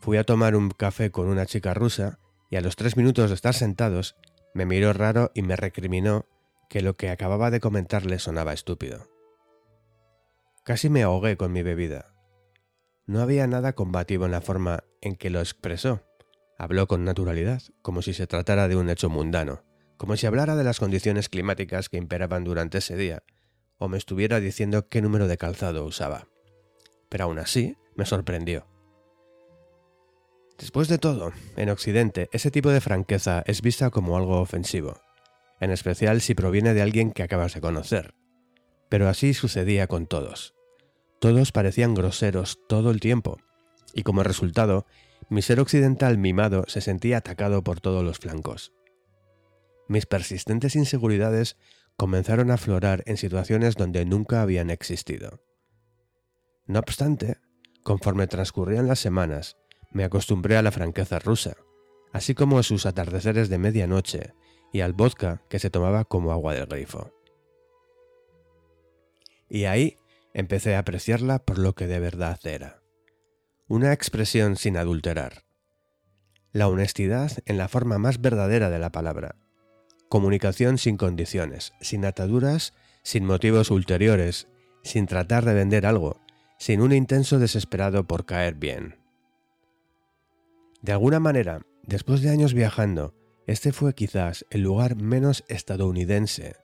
Fui 0.00 0.16
a 0.16 0.24
tomar 0.24 0.56
un 0.56 0.70
café 0.70 1.10
con 1.10 1.28
una 1.28 1.44
chica 1.44 1.74
rusa 1.74 2.18
y 2.50 2.56
a 2.56 2.62
los 2.62 2.76
tres 2.76 2.96
minutos 2.96 3.30
de 3.30 3.34
estar 3.34 3.54
sentados, 3.54 4.16
me 4.54 4.64
miró 4.64 4.92
raro 4.92 5.32
y 5.34 5.42
me 5.42 5.56
recriminó 5.56 6.26
que 6.70 6.80
lo 6.80 6.96
que 6.96 7.10
acababa 7.10 7.50
de 7.50 7.60
comentarle 7.60 8.18
sonaba 8.18 8.52
estúpido. 8.52 9.08
Casi 10.64 10.88
me 10.88 11.02
ahogué 11.02 11.36
con 11.36 11.52
mi 11.52 11.62
bebida. 11.62 12.14
No 13.06 13.20
había 13.20 13.46
nada 13.46 13.74
combativo 13.74 14.24
en 14.24 14.30
la 14.30 14.40
forma 14.40 14.84
en 15.02 15.16
que 15.16 15.28
lo 15.28 15.40
expresó. 15.40 16.02
Habló 16.56 16.86
con 16.86 17.04
naturalidad, 17.04 17.62
como 17.82 18.00
si 18.00 18.14
se 18.14 18.26
tratara 18.26 18.68
de 18.68 18.76
un 18.76 18.88
hecho 18.88 19.10
mundano, 19.10 19.62
como 19.98 20.16
si 20.16 20.26
hablara 20.26 20.56
de 20.56 20.64
las 20.64 20.78
condiciones 20.78 21.28
climáticas 21.28 21.90
que 21.90 21.98
imperaban 21.98 22.44
durante 22.44 22.78
ese 22.78 22.96
día, 22.96 23.22
me 23.88 23.99
estuviera 23.99 24.40
diciendo 24.40 24.88
qué 24.88 25.02
número 25.02 25.28
de 25.28 25.36
calzado 25.36 25.84
usaba. 25.84 26.28
Pero 27.08 27.24
aún 27.24 27.38
así, 27.38 27.76
me 27.94 28.06
sorprendió. 28.06 28.67
Después 30.58 30.88
de 30.88 30.99
todo, 30.99 31.33
en 31.56 31.68
Occidente 31.68 32.28
ese 32.33 32.50
tipo 32.50 32.70
de 32.70 32.81
franqueza 32.81 33.42
es 33.47 33.60
vista 33.60 33.90
como 33.90 34.17
algo 34.17 34.40
ofensivo, 34.40 35.00
en 35.60 35.70
especial 35.70 36.20
si 36.20 36.34
proviene 36.34 36.74
de 36.74 36.83
alguien 36.83 37.12
que 37.12 37.22
acabas 37.22 37.54
de 37.54 37.60
conocer. 37.60 38.15
Pero 38.88 39.08
así 39.08 39.34
sucedía 39.34 39.86
con 39.88 40.06
todos. 40.06 40.54
Todos 41.18 41.52
parecían 41.52 41.94
groseros 41.94 42.58
todo 42.68 42.90
el 42.90 43.00
tiempo, 43.00 43.38
y 43.94 44.02
como 44.02 44.22
resultado, 44.22 44.86
mi 45.28 45.42
ser 45.42 45.58
occidental 45.58 46.18
mimado 46.18 46.65
se 46.68 46.81
sentía 46.81 47.18
atacado 47.18 47.65
por 47.65 47.81
todos 47.81 48.04
los 48.04 48.18
flancos. 48.18 48.72
Mis 49.88 50.06
persistentes 50.06 50.76
inseguridades 50.76 51.56
comenzaron 51.96 52.50
a 52.50 52.54
aflorar 52.54 53.02
en 53.06 53.16
situaciones 53.16 53.76
donde 53.76 54.04
nunca 54.04 54.42
habían 54.42 54.70
existido. 54.70 55.40
No 56.66 56.78
obstante, 56.78 57.38
conforme 57.82 58.26
transcurrían 58.26 58.88
las 58.88 58.98
semanas, 58.98 59.56
me 59.90 60.04
acostumbré 60.04 60.56
a 60.56 60.62
la 60.62 60.72
franqueza 60.72 61.18
rusa, 61.18 61.56
así 62.12 62.34
como 62.34 62.58
a 62.58 62.62
sus 62.62 62.86
atardeceres 62.86 63.48
de 63.48 63.58
medianoche 63.58 64.34
y 64.72 64.80
al 64.80 64.92
vodka 64.92 65.42
que 65.48 65.58
se 65.58 65.70
tomaba 65.70 66.04
como 66.04 66.32
agua 66.32 66.54
del 66.54 66.66
grifo. 66.66 67.12
Y 69.48 69.66
ahí 69.66 69.96
empecé 70.32 70.74
a 70.74 70.80
apreciarla 70.80 71.38
por 71.38 71.58
lo 71.58 71.74
que 71.74 71.86
de 71.86 72.00
verdad 72.00 72.40
era. 72.44 72.82
Una 73.68 73.92
expresión 73.92 74.56
sin 74.56 74.76
adulterar. 74.76 75.44
La 76.50 76.68
honestidad 76.68 77.32
en 77.46 77.56
la 77.56 77.68
forma 77.68 77.98
más 77.98 78.20
verdadera 78.20 78.68
de 78.70 78.78
la 78.78 78.90
palabra. 78.90 79.36
Comunicación 80.08 80.78
sin 80.78 80.97
condiciones, 80.97 81.72
sin 81.81 82.04
ataduras, 82.04 82.74
sin 83.03 83.24
motivos 83.24 83.70
ulteriores, 83.70 84.49
sin 84.83 85.06
tratar 85.06 85.44
de 85.44 85.54
vender 85.54 85.87
algo, 85.87 86.20
sin 86.58 86.81
un 86.81 86.92
intenso 86.92 87.38
desesperado 87.38 88.06
por 88.06 88.26
caer 88.26 88.54
bien. 88.54 88.97
De 90.83 90.92
alguna 90.92 91.20
manera, 91.20 91.62
después 91.83 92.20
de 92.22 92.31
años 92.31 92.54
viajando, 92.54 93.15
este 93.47 93.72
fue 93.72 93.94
quizás 93.94 94.47
el 94.51 94.62
lugar 94.62 94.97
menos 94.97 95.44
estadounidense 95.49 96.56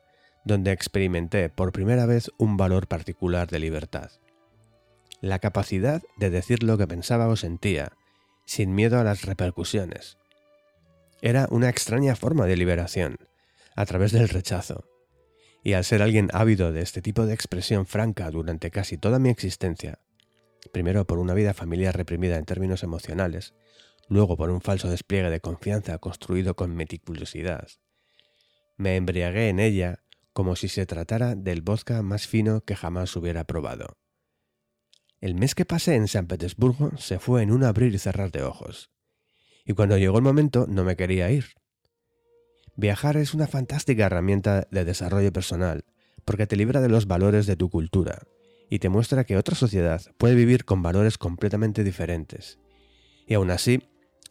donde 0.45 0.73
experimenté 0.73 1.49
por 1.49 1.73
primera 1.73 2.07
vez 2.07 2.31
un 2.39 2.57
valor 2.57 2.87
particular 2.87 3.49
de 3.49 3.59
libertad. 3.59 4.11
La 5.21 5.39
capacidad 5.39 6.03
de 6.17 6.31
decir 6.31 6.63
lo 6.63 6.79
que 6.79 6.87
pensaba 6.87 7.29
o 7.29 7.37
sentía, 7.37 7.93
sin 8.47 8.75
miedo 8.75 8.99
a 8.99 9.05
las 9.05 9.23
repercusiones. 9.25 10.17
Era 11.21 11.47
una 11.51 11.69
extraña 11.69 12.17
forma 12.17 12.47
de 12.47 12.57
liberación, 12.57 13.17
a 13.77 13.87
través 13.87 14.13
del 14.13 14.29
rechazo. 14.29 14.85
Y 15.63 15.75
al 15.75 15.85
ser 15.85 16.03
alguien 16.03 16.29
ávido 16.33 16.73
de 16.73 16.83
este 16.83 17.03
tipo 17.03 17.27
de 17.27 17.35
expresión 17.35 17.87
franca 17.87 18.31
durante 18.31 18.71
casi 18.71 18.97
toda 18.97 19.19
mi 19.19 19.29
existencia, 19.29 20.01
primero 20.73 21.07
por 21.07 21.19
una 21.19 21.35
vida 21.35 21.55
familiar 21.55 21.97
reprimida 21.97 22.37
en 22.37 22.45
términos 22.45 22.83
emocionales, 22.83 23.55
luego 24.09 24.37
por 24.37 24.51
un 24.51 24.61
falso 24.61 24.89
despliegue 24.89 25.31
de 25.31 25.41
confianza 25.41 25.99
construido 25.99 26.57
con 26.57 26.75
meticulosidad, 26.75 27.69
me 28.77 28.97
embriagué 28.97 29.51
en 29.51 29.61
ella 29.61 30.03
como 30.33 30.57
si 30.57 30.69
se 30.69 30.87
tratara 30.87 31.35
del 31.35 31.61
vodka 31.61 32.03
más 32.03 32.27
fino 32.27 32.63
que 32.63 32.77
jamás 32.77 33.15
hubiera 33.15 33.45
probado. 33.45 33.99
El 35.21 35.35
mes 35.35 35.55
que 35.55 35.67
pasé 35.67 35.97
en 35.97 36.09
San 36.09 36.27
Petersburgo 36.27 36.97
se 36.97 37.19
fue 37.19 37.43
en 37.43 37.51
un 37.51 37.63
abrir 37.63 37.95
y 37.95 37.99
cerrar 37.99 38.31
de 38.31 38.43
ojos. 38.43 38.91
Y 39.67 39.75
cuando 39.75 39.99
llegó 39.99 40.17
el 40.17 40.25
momento 40.25 40.67
no 40.67 40.83
me 40.83 40.97
quería 40.97 41.31
ir. 41.31 41.45
Viajar 42.77 43.17
es 43.17 43.35
una 43.35 43.47
fantástica 43.47 44.07
herramienta 44.07 44.67
de 44.71 44.85
desarrollo 44.85 45.33
personal, 45.33 45.85
porque 46.25 46.47
te 46.47 46.57
libra 46.57 46.81
de 46.81 46.89
los 46.89 47.07
valores 47.07 47.47
de 47.47 47.57
tu 47.57 47.71
cultura 47.71 48.23
y 48.69 48.79
te 48.79 48.89
muestra 48.89 49.25
que 49.25 49.37
otra 49.37 49.57
sociedad 49.57 50.01
puede 50.17 50.35
vivir 50.35 50.65
con 50.65 50.83
valores 50.83 51.19
completamente 51.19 51.83
diferentes, 51.83 52.59
y 53.27 53.35
aún 53.35 53.51
así 53.51 53.83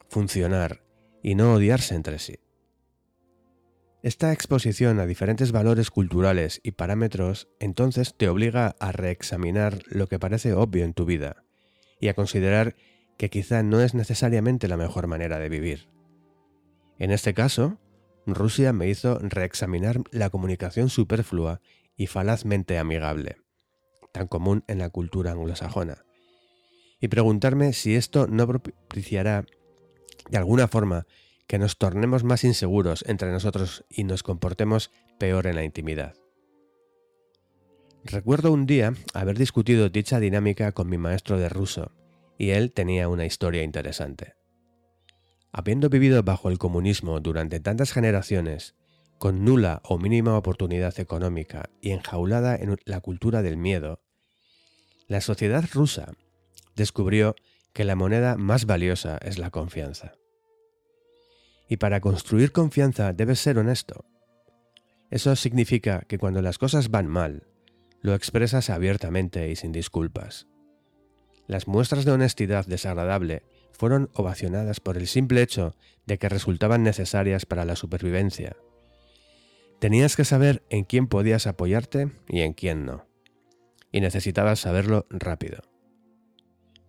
funcionar 0.09 0.83
y 1.21 1.35
no 1.35 1.53
odiarse 1.53 1.95
entre 1.95 2.19
sí. 2.19 2.39
Esta 4.01 4.31
exposición 4.31 4.99
a 4.99 5.05
diferentes 5.05 5.51
valores 5.51 5.91
culturales 5.91 6.61
y 6.63 6.71
parámetros 6.71 7.49
entonces 7.59 8.15
te 8.15 8.29
obliga 8.29 8.77
a 8.79 8.93
reexaminar 8.93 9.79
lo 9.87 10.07
que 10.07 10.19
parece 10.19 10.53
obvio 10.53 10.85
en 10.85 10.93
tu 10.93 11.03
vida 11.03 11.43
y 11.99 12.07
a 12.07 12.13
considerar 12.13 12.75
que 13.17 13.29
quizá 13.29 13.61
no 13.61 13.81
es 13.81 13.93
necesariamente 13.93 14.69
la 14.69 14.77
mejor 14.77 15.07
manera 15.07 15.37
de 15.37 15.49
vivir. 15.49 15.89
En 16.97 17.11
este 17.11 17.33
caso, 17.33 17.77
Rusia 18.35 18.73
me 18.73 18.89
hizo 18.89 19.19
reexaminar 19.19 20.01
la 20.11 20.29
comunicación 20.29 20.89
superflua 20.89 21.61
y 21.95 22.07
falazmente 22.07 22.77
amigable, 22.77 23.37
tan 24.11 24.27
común 24.27 24.63
en 24.67 24.79
la 24.79 24.89
cultura 24.89 25.31
anglosajona, 25.31 26.05
y 26.99 27.07
preguntarme 27.07 27.73
si 27.73 27.95
esto 27.95 28.27
no 28.27 28.47
propiciará 28.47 29.45
de 30.29 30.37
alguna 30.37 30.67
forma 30.67 31.05
que 31.47 31.59
nos 31.59 31.77
tornemos 31.77 32.23
más 32.23 32.43
inseguros 32.43 33.03
entre 33.07 33.31
nosotros 33.31 33.85
y 33.89 34.03
nos 34.03 34.23
comportemos 34.23 34.91
peor 35.17 35.47
en 35.47 35.55
la 35.55 35.63
intimidad. 35.63 36.15
Recuerdo 38.03 38.51
un 38.51 38.65
día 38.65 38.93
haber 39.13 39.37
discutido 39.37 39.89
dicha 39.89 40.19
dinámica 40.19 40.71
con 40.71 40.89
mi 40.89 40.97
maestro 40.97 41.37
de 41.37 41.49
ruso, 41.49 41.91
y 42.37 42.51
él 42.51 42.71
tenía 42.71 43.09
una 43.09 43.25
historia 43.25 43.63
interesante. 43.63 44.38
Habiendo 45.51 45.89
vivido 45.89 46.21
bajo 46.23 46.49
el 46.49 46.57
comunismo 46.57 47.19
durante 47.19 47.59
tantas 47.59 47.91
generaciones, 47.91 48.75
con 49.17 49.43
nula 49.43 49.81
o 49.83 49.97
mínima 49.97 50.37
oportunidad 50.37 50.99
económica 50.99 51.69
y 51.81 51.91
enjaulada 51.91 52.55
en 52.55 52.77
la 52.85 53.01
cultura 53.01 53.41
del 53.41 53.57
miedo, 53.57 53.99
la 55.07 55.21
sociedad 55.21 55.65
rusa 55.73 56.13
descubrió 56.75 57.35
que 57.73 57.83
la 57.83 57.95
moneda 57.95 58.37
más 58.37 58.65
valiosa 58.65 59.17
es 59.21 59.37
la 59.37 59.49
confianza. 59.49 60.13
Y 61.67 61.77
para 61.77 61.99
construir 61.99 62.51
confianza 62.51 63.13
debes 63.13 63.39
ser 63.39 63.57
honesto. 63.57 64.05
Eso 65.09 65.35
significa 65.35 66.01
que 66.07 66.17
cuando 66.17 66.41
las 66.41 66.57
cosas 66.57 66.89
van 66.89 67.07
mal, 67.07 67.47
lo 68.01 68.13
expresas 68.13 68.69
abiertamente 68.69 69.49
y 69.49 69.55
sin 69.55 69.71
disculpas. 69.71 70.47
Las 71.47 71.67
muestras 71.67 72.05
de 72.05 72.11
honestidad 72.11 72.65
desagradable 72.65 73.43
fueron 73.79 74.09
ovacionadas 74.13 74.81
por 74.81 74.97
el 74.97 75.07
simple 75.07 75.41
hecho 75.41 75.73
de 76.05 76.17
que 76.17 76.27
resultaban 76.27 76.83
necesarias 76.83 77.45
para 77.45 77.63
la 77.63 77.77
supervivencia. 77.77 78.57
Tenías 79.79 80.17
que 80.17 80.25
saber 80.25 80.63
en 80.69 80.83
quién 80.83 81.07
podías 81.07 81.47
apoyarte 81.47 82.11
y 82.27 82.41
en 82.41 82.51
quién 82.51 82.85
no. 82.85 83.07
Y 83.93 84.01
necesitabas 84.01 84.59
saberlo 84.59 85.07
rápido. 85.09 85.61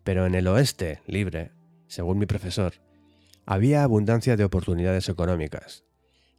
Pero 0.03 0.27
en 0.27 0.35
el 0.35 0.49
oeste 0.49 1.01
libre, 1.07 1.53
según 1.87 2.19
mi 2.19 2.27
profesor, 2.27 2.73
había 3.47 3.85
abundancia 3.85 4.37
de 4.37 4.43
oportunidades 4.43 5.09
económicas. 5.09 5.85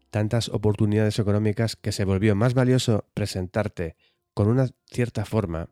Tantas 0.09 0.49
oportunidades 0.49 1.17
económicas 1.17 1.77
que 1.77 1.93
se 1.93 2.03
volvió 2.03 2.35
más 2.35 2.53
valioso 2.55 3.05
presentarte 3.13 3.95
con 4.33 4.49
una 4.49 4.67
cierta 4.91 5.23
forma, 5.23 5.69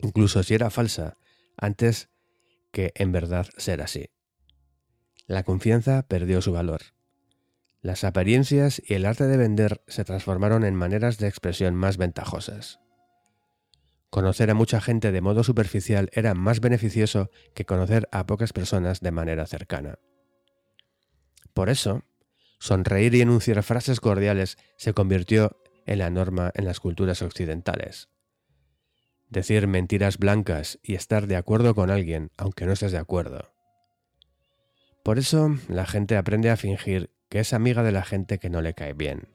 incluso 0.00 0.42
si 0.42 0.54
era 0.54 0.70
falsa, 0.70 1.16
antes 1.56 2.08
que 2.74 2.92
en 2.96 3.12
verdad 3.12 3.46
ser 3.56 3.80
así. 3.80 4.10
La 5.26 5.44
confianza 5.44 6.06
perdió 6.06 6.42
su 6.42 6.52
valor. 6.52 6.82
Las 7.80 8.02
apariencias 8.02 8.82
y 8.84 8.94
el 8.94 9.06
arte 9.06 9.28
de 9.28 9.36
vender 9.36 9.82
se 9.86 10.04
transformaron 10.04 10.64
en 10.64 10.74
maneras 10.74 11.16
de 11.18 11.28
expresión 11.28 11.76
más 11.76 11.96
ventajosas. 11.96 12.80
Conocer 14.10 14.50
a 14.50 14.54
mucha 14.54 14.80
gente 14.80 15.12
de 15.12 15.20
modo 15.20 15.44
superficial 15.44 16.10
era 16.12 16.34
más 16.34 16.60
beneficioso 16.60 17.30
que 17.54 17.64
conocer 17.64 18.08
a 18.10 18.26
pocas 18.26 18.52
personas 18.52 19.00
de 19.00 19.12
manera 19.12 19.46
cercana. 19.46 19.98
Por 21.52 21.68
eso, 21.68 22.02
sonreír 22.58 23.14
y 23.14 23.20
enunciar 23.20 23.62
frases 23.62 24.00
cordiales 24.00 24.58
se 24.76 24.94
convirtió 24.94 25.56
en 25.86 26.00
la 26.00 26.10
norma 26.10 26.50
en 26.54 26.64
las 26.64 26.80
culturas 26.80 27.22
occidentales. 27.22 28.08
Decir 29.30 29.66
mentiras 29.66 30.18
blancas 30.18 30.78
y 30.82 30.94
estar 30.94 31.26
de 31.26 31.36
acuerdo 31.36 31.74
con 31.74 31.90
alguien 31.90 32.30
aunque 32.36 32.66
no 32.66 32.72
estés 32.72 32.92
de 32.92 32.98
acuerdo. 32.98 33.52
Por 35.02 35.18
eso 35.18 35.56
la 35.68 35.86
gente 35.86 36.16
aprende 36.16 36.50
a 36.50 36.56
fingir 36.56 37.10
que 37.28 37.40
es 37.40 37.52
amiga 37.52 37.82
de 37.82 37.92
la 37.92 38.04
gente 38.04 38.38
que 38.38 38.48
no 38.48 38.62
le 38.62 38.74
cae 38.74 38.92
bien, 38.92 39.28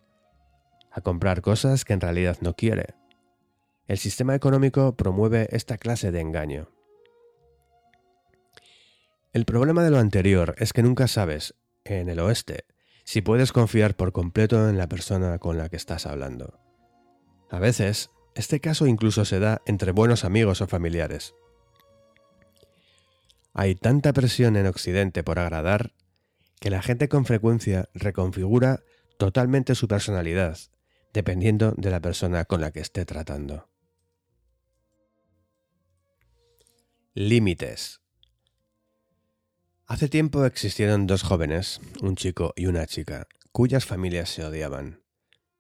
a 0.92 1.02
comprar 1.02 1.42
cosas 1.42 1.86
que 1.86 1.94
en 1.94 2.02
realidad 2.02 2.38
no 2.42 2.56
quiere. 2.56 2.96
El 3.88 3.98
sistema 3.98 4.36
económico 4.36 4.96
promueve 4.96 5.48
esta 5.52 5.78
clase 5.78 6.12
de 6.12 6.22
engaño. 6.22 6.70
El 9.32 9.46
problema 9.46 9.84
de 9.84 9.92
lo 9.92 10.00
anterior 10.00 10.56
es 10.58 10.74
que 10.74 10.82
nunca 10.82 11.08
sabes 11.08 11.56
en 11.84 12.10
el 12.10 12.20
oeste, 12.20 12.66
si 13.04 13.22
puedes 13.22 13.52
confiar 13.52 13.96
por 13.96 14.12
completo 14.12 14.70
en 14.70 14.78
la 14.78 14.88
persona 14.88 15.38
con 15.40 15.58
la 15.58 15.70
que 15.70 15.76
estás 15.76 16.06
hablando. 16.06 16.60
A 17.52 17.60
veces, 17.60 18.12
este 18.40 18.62
caso 18.62 18.88
incluso 18.88 19.26
se 19.26 19.40
da 19.40 19.62
entre 19.66 19.92
buenos 19.92 20.24
amigos 20.24 20.62
o 20.62 20.68
familiares. 20.68 21.36
Hay 23.54 23.76
tanta 23.76 24.14
presión 24.14 24.56
en 24.56 24.66
Occidente 24.66 25.24
por 25.24 25.40
agradar 25.40 25.94
que 26.62 26.70
la 26.70 26.82
gente 26.82 27.10
con 27.10 27.26
frecuencia 27.26 27.90
reconfigura 27.94 28.82
totalmente 29.18 29.76
su 29.76 29.90
personalidad, 29.90 30.58
dependiendo 31.14 31.74
de 31.76 31.92
la 31.92 32.00
persona 32.00 32.46
con 32.46 32.62
la 32.62 32.72
que 32.72 32.80
esté 32.80 33.06
tratando. 33.06 33.68
Límites. 37.14 38.00
Hace 39.86 40.08
tiempo 40.08 40.46
existieron 40.46 41.08
dos 41.08 41.24
jóvenes, 41.24 41.82
un 42.02 42.16
chico 42.16 42.54
y 42.56 42.68
una 42.68 42.86
chica, 42.86 43.28
cuyas 43.52 43.86
familias 43.86 44.30
se 44.30 44.46
odiaban. 44.46 44.99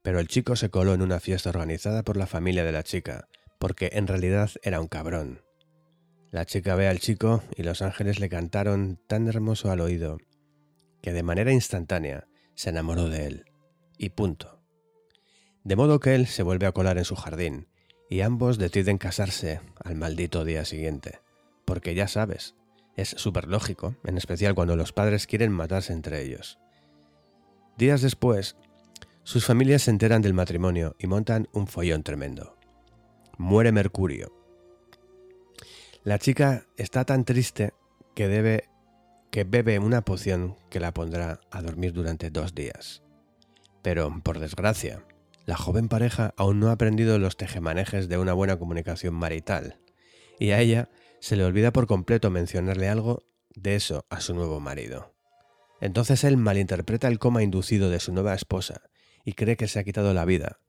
Pero 0.09 0.19
el 0.19 0.27
chico 0.27 0.55
se 0.55 0.71
coló 0.71 0.95
en 0.95 1.03
una 1.03 1.19
fiesta 1.19 1.51
organizada 1.51 2.01
por 2.01 2.17
la 2.17 2.25
familia 2.25 2.63
de 2.63 2.71
la 2.71 2.81
chica, 2.81 3.27
porque 3.59 3.91
en 3.93 4.07
realidad 4.07 4.49
era 4.63 4.81
un 4.81 4.87
cabrón. 4.87 5.43
La 6.31 6.45
chica 6.45 6.73
ve 6.73 6.87
al 6.87 6.97
chico 6.97 7.43
y 7.55 7.61
los 7.61 7.83
ángeles 7.83 8.19
le 8.19 8.27
cantaron 8.27 8.99
tan 9.05 9.27
hermoso 9.27 9.69
al 9.69 9.81
oído, 9.81 10.17
que 11.03 11.13
de 11.13 11.21
manera 11.21 11.51
instantánea 11.51 12.27
se 12.55 12.71
enamoró 12.71 13.07
de 13.07 13.27
él. 13.27 13.45
Y 13.99 14.09
punto. 14.09 14.63
De 15.63 15.75
modo 15.75 15.99
que 15.99 16.15
él 16.15 16.25
se 16.25 16.41
vuelve 16.41 16.65
a 16.65 16.71
colar 16.71 16.97
en 16.97 17.05
su 17.05 17.15
jardín, 17.15 17.67
y 18.09 18.21
ambos 18.21 18.57
deciden 18.57 18.97
casarse 18.97 19.61
al 19.83 19.93
maldito 19.93 20.43
día 20.43 20.65
siguiente, 20.65 21.19
porque 21.65 21.93
ya 21.93 22.07
sabes, 22.07 22.55
es 22.95 23.09
súper 23.09 23.47
lógico, 23.47 23.95
en 24.03 24.17
especial 24.17 24.55
cuando 24.55 24.75
los 24.75 24.91
padres 24.91 25.27
quieren 25.27 25.51
matarse 25.51 25.93
entre 25.93 26.23
ellos. 26.23 26.57
Días 27.77 28.01
después, 28.01 28.57
sus 29.29 29.45
familias 29.45 29.83
se 29.83 29.91
enteran 29.91 30.23
del 30.23 30.33
matrimonio 30.33 30.95
y 30.97 31.05
montan 31.05 31.49
un 31.53 31.67
follón 31.67 32.01
tremendo. 32.01 32.57
Muere 33.37 33.71
Mercurio. 33.71 34.33
La 36.03 36.17
chica 36.17 36.65
está 36.77 37.05
tan 37.05 37.25
triste 37.25 37.73
que 38.15 38.27
debe 38.27 38.63
que 39.29 39.43
bebe 39.43 39.77
una 39.77 40.01
poción 40.01 40.57
que 40.71 40.79
la 40.79 40.95
pondrá 40.95 41.41
a 41.51 41.61
dormir 41.61 41.93
durante 41.93 42.31
dos 42.31 42.55
días. 42.55 43.03
Pero, 43.83 44.19
por 44.23 44.39
desgracia, 44.39 45.05
la 45.45 45.57
joven 45.57 45.89
pareja 45.89 46.33
aún 46.35 46.59
no 46.59 46.69
ha 46.69 46.71
aprendido 46.71 47.19
los 47.19 47.37
tejemanejes 47.37 48.09
de 48.09 48.17
una 48.17 48.33
buena 48.33 48.57
comunicación 48.57 49.13
marital, 49.13 49.77
y 50.39 50.49
a 50.49 50.59
ella 50.59 50.89
se 51.19 51.35
le 51.35 51.45
olvida 51.45 51.71
por 51.71 51.85
completo 51.85 52.31
mencionarle 52.31 52.89
algo 52.89 53.21
de 53.53 53.75
eso 53.75 54.07
a 54.09 54.21
su 54.21 54.33
nuevo 54.33 54.59
marido. 54.59 55.13
Entonces 55.81 56.23
él 56.23 56.35
malinterpreta 56.35 57.07
el 57.07 57.19
coma 57.19 57.43
inducido 57.43 57.91
de 57.91 57.99
su 57.99 58.11
nueva 58.11 58.33
esposa 58.33 58.89
y 59.29 59.33
cree 59.33 59.57
que 59.57 59.67
se 59.67 59.77
ha 59.77 59.83
quitado 59.83 60.11
la 60.15 60.25
vida, 60.25 60.59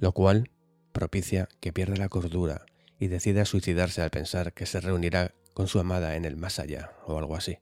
lo 0.00 0.10
cual 0.10 0.50
propicia 0.90 1.48
que 1.60 1.72
pierda 1.72 1.94
la 1.94 2.08
cordura 2.08 2.66
y 2.98 3.06
decida 3.06 3.44
suicidarse 3.44 4.02
al 4.02 4.10
pensar 4.10 4.54
que 4.54 4.66
se 4.66 4.80
reunirá 4.80 5.34
con 5.54 5.68
su 5.68 5.78
amada 5.78 6.16
en 6.16 6.24
el 6.24 6.36
más 6.36 6.58
allá 6.58 6.90
o 7.06 7.16
algo 7.16 7.36
así. 7.36 7.58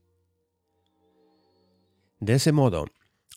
De 2.21 2.33
ese 2.33 2.53
modo, 2.53 2.87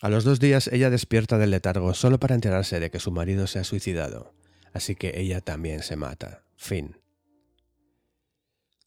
a 0.00 0.08
los 0.08 0.24
dos 0.24 0.40
días 0.40 0.68
ella 0.68 0.88
despierta 0.88 1.36
del 1.36 1.50
letargo 1.50 1.92
solo 1.92 2.18
para 2.18 2.34
enterarse 2.34 2.80
de 2.80 2.90
que 2.90 3.00
su 3.00 3.12
marido 3.12 3.46
se 3.46 3.58
ha 3.58 3.64
suicidado, 3.64 4.32
así 4.72 4.96
que 4.96 5.20
ella 5.20 5.42
también 5.42 5.82
se 5.82 5.96
mata. 5.96 6.44
Fin. 6.56 6.96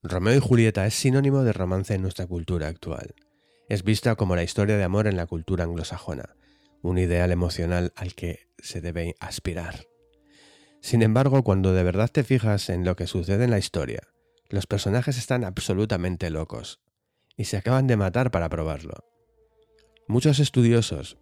Romeo 0.01 0.37
y 0.37 0.39
Julieta 0.39 0.87
es 0.87 0.95
sinónimo 0.95 1.43
de 1.43 1.53
romance 1.53 1.93
en 1.93 2.01
nuestra 2.01 2.25
cultura 2.25 2.67
actual. 2.67 3.13
Es 3.69 3.83
vista 3.83 4.15
como 4.15 4.35
la 4.35 4.41
historia 4.41 4.75
de 4.75 4.83
amor 4.83 5.05
en 5.05 5.17
la 5.17 5.27
cultura 5.27 5.65
anglosajona, 5.65 6.35
un 6.81 6.97
ideal 6.97 7.31
emocional 7.31 7.93
al 7.95 8.13
que 8.13 8.47
se 8.59 8.81
debe 8.81 9.15
aspirar. 9.19 9.87
Sin 10.81 11.01
embargo, 11.01 11.43
cuando 11.43 11.73
de 11.73 11.83
verdad 11.83 12.09
te 12.11 12.23
fijas 12.23 12.69
en 12.69 12.85
lo 12.85 12.95
que 12.95 13.07
sucede 13.07 13.45
en 13.45 13.51
la 13.51 13.57
historia, 13.57 14.01
los 14.49 14.67
personajes 14.67 15.17
están 15.17 15.43
absolutamente 15.43 16.29
locos 16.29 16.79
y 17.35 17.45
se 17.45 17.57
acaban 17.57 17.87
de 17.87 17.97
matar 17.97 18.31
para 18.31 18.49
probarlo. 18.49 19.05
Muchos 20.07 20.39
estudiosos 20.39 21.17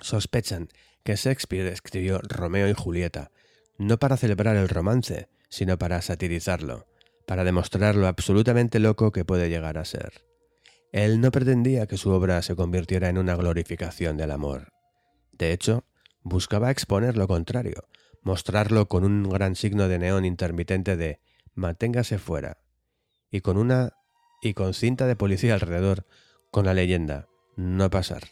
Sospechan 0.00 0.68
que 1.04 1.16
Shakespeare 1.16 1.66
escribió 1.66 2.20
Romeo 2.22 2.68
y 2.68 2.74
Julieta 2.74 3.30
no 3.78 3.98
para 3.98 4.18
celebrar 4.18 4.56
el 4.56 4.68
romance, 4.68 5.28
sino 5.48 5.78
para 5.78 6.02
satirizarlo, 6.02 6.86
para 7.26 7.44
demostrar 7.44 7.96
lo 7.96 8.06
absolutamente 8.06 8.78
loco 8.78 9.10
que 9.10 9.24
puede 9.24 9.48
llegar 9.48 9.78
a 9.78 9.86
ser. 9.86 10.29
Él 10.92 11.20
no 11.20 11.30
pretendía 11.30 11.86
que 11.86 11.96
su 11.96 12.10
obra 12.10 12.42
se 12.42 12.56
convirtiera 12.56 13.08
en 13.08 13.18
una 13.18 13.36
glorificación 13.36 14.16
del 14.16 14.30
amor. 14.30 14.72
De 15.32 15.52
hecho, 15.52 15.84
buscaba 16.22 16.70
exponer 16.70 17.16
lo 17.16 17.28
contrario, 17.28 17.88
mostrarlo 18.22 18.88
con 18.88 19.04
un 19.04 19.22
gran 19.28 19.54
signo 19.54 19.88
de 19.88 19.98
neón 19.98 20.24
intermitente 20.24 20.96
de 20.96 21.20
manténgase 21.54 22.18
fuera, 22.18 22.58
y 23.30 23.40
con 23.40 23.56
una 23.56 23.92
y 24.42 24.54
con 24.54 24.74
cinta 24.74 25.06
de 25.06 25.16
policía 25.16 25.54
alrededor, 25.54 26.06
con 26.50 26.64
la 26.64 26.74
leyenda 26.74 27.28
no 27.56 27.90
pasar. 27.90 28.22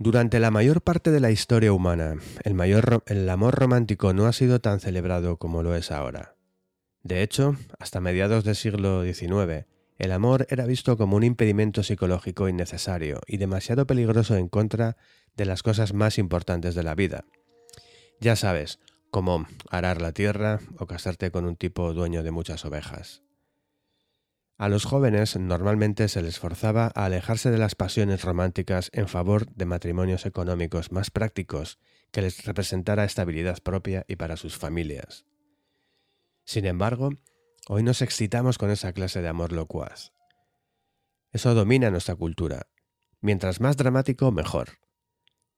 Durante 0.00 0.38
la 0.38 0.50
mayor 0.50 0.82
parte 0.82 1.10
de 1.10 1.20
la 1.20 1.30
historia 1.30 1.72
humana, 1.72 2.16
el, 2.44 2.54
mayor, 2.54 3.02
el 3.06 3.28
amor 3.28 3.56
romántico 3.56 4.12
no 4.12 4.26
ha 4.26 4.32
sido 4.32 4.60
tan 4.60 4.78
celebrado 4.78 5.38
como 5.38 5.62
lo 5.62 5.74
es 5.74 5.90
ahora. 5.90 6.37
De 7.08 7.22
hecho, 7.22 7.56
hasta 7.78 8.02
mediados 8.02 8.44
del 8.44 8.54
siglo 8.54 9.02
XIX, 9.02 9.64
el 9.96 10.12
amor 10.12 10.46
era 10.50 10.66
visto 10.66 10.98
como 10.98 11.16
un 11.16 11.22
impedimento 11.22 11.82
psicológico 11.82 12.50
innecesario 12.50 13.22
y 13.26 13.38
demasiado 13.38 13.86
peligroso 13.86 14.36
en 14.36 14.48
contra 14.48 14.98
de 15.34 15.46
las 15.46 15.62
cosas 15.62 15.94
más 15.94 16.18
importantes 16.18 16.74
de 16.74 16.82
la 16.82 16.94
vida. 16.94 17.24
Ya 18.20 18.36
sabes, 18.36 18.78
como 19.10 19.46
arar 19.70 20.02
la 20.02 20.12
tierra 20.12 20.60
o 20.78 20.86
casarte 20.86 21.30
con 21.30 21.46
un 21.46 21.56
tipo 21.56 21.94
dueño 21.94 22.22
de 22.22 22.30
muchas 22.30 22.66
ovejas. 22.66 23.22
A 24.58 24.68
los 24.68 24.84
jóvenes 24.84 25.34
normalmente 25.34 26.08
se 26.08 26.20
les 26.20 26.38
forzaba 26.38 26.92
a 26.94 27.06
alejarse 27.06 27.50
de 27.50 27.56
las 27.56 27.74
pasiones 27.74 28.22
románticas 28.22 28.90
en 28.92 29.08
favor 29.08 29.50
de 29.54 29.64
matrimonios 29.64 30.26
económicos 30.26 30.92
más 30.92 31.10
prácticos 31.10 31.78
que 32.10 32.20
les 32.20 32.44
representara 32.44 33.04
estabilidad 33.04 33.62
propia 33.62 34.04
y 34.08 34.16
para 34.16 34.36
sus 34.36 34.58
familias. 34.58 35.24
Sin 36.48 36.64
embargo, 36.64 37.10
hoy 37.68 37.82
nos 37.82 38.00
excitamos 38.00 38.56
con 38.56 38.70
esa 38.70 38.94
clase 38.94 39.20
de 39.20 39.28
amor 39.28 39.52
locuaz. 39.52 40.14
Eso 41.30 41.52
domina 41.52 41.90
nuestra 41.90 42.14
cultura. 42.14 42.68
Mientras 43.20 43.60
más 43.60 43.76
dramático, 43.76 44.32
mejor. 44.32 44.78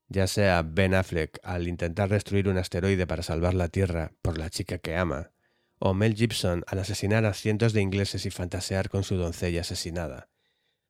Ya 0.09 0.27
sea 0.27 0.65
Ben 0.65 0.95
Affleck 0.95 1.39
al 1.45 1.69
intentar 1.69 2.09
destruir 2.09 2.49
un 2.49 2.59
asteroide 2.59 3.07
para 3.07 3.23
salvar 3.23 3.55
la 3.55 3.69
Tierra 3.69 4.15
por 4.21 4.37
la 4.37 4.51
chica 4.51 4.79
que 4.79 4.97
ama, 4.97 5.31
o 5.79 5.95
Mel 5.95 6.17
Gibson 6.17 6.65
al 6.67 6.81
asesinar 6.81 7.25
a 7.25 7.35
cientos 7.35 7.73
de 7.73 7.83
ingleses 7.83 8.27
y 8.27 8.33
fantasear 8.33 8.91
con 8.91 9.05
su 9.05 9.15
doncella 9.15 9.61
asesinada, 9.61 10.29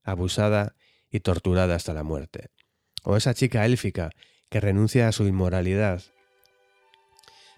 abusada 0.03 0.77
y 1.11 1.21
torturada 1.21 1.75
hasta 1.75 1.93
la 1.93 2.05
muerte, 2.05 2.49
o 3.03 3.19
esa 3.19 3.35
chica 3.35 3.67
élfica 3.67 4.13
que 4.49 4.61
renuncia 4.61 5.09
a 5.09 5.13
su 5.13 5.27
inmoralidad 5.27 6.03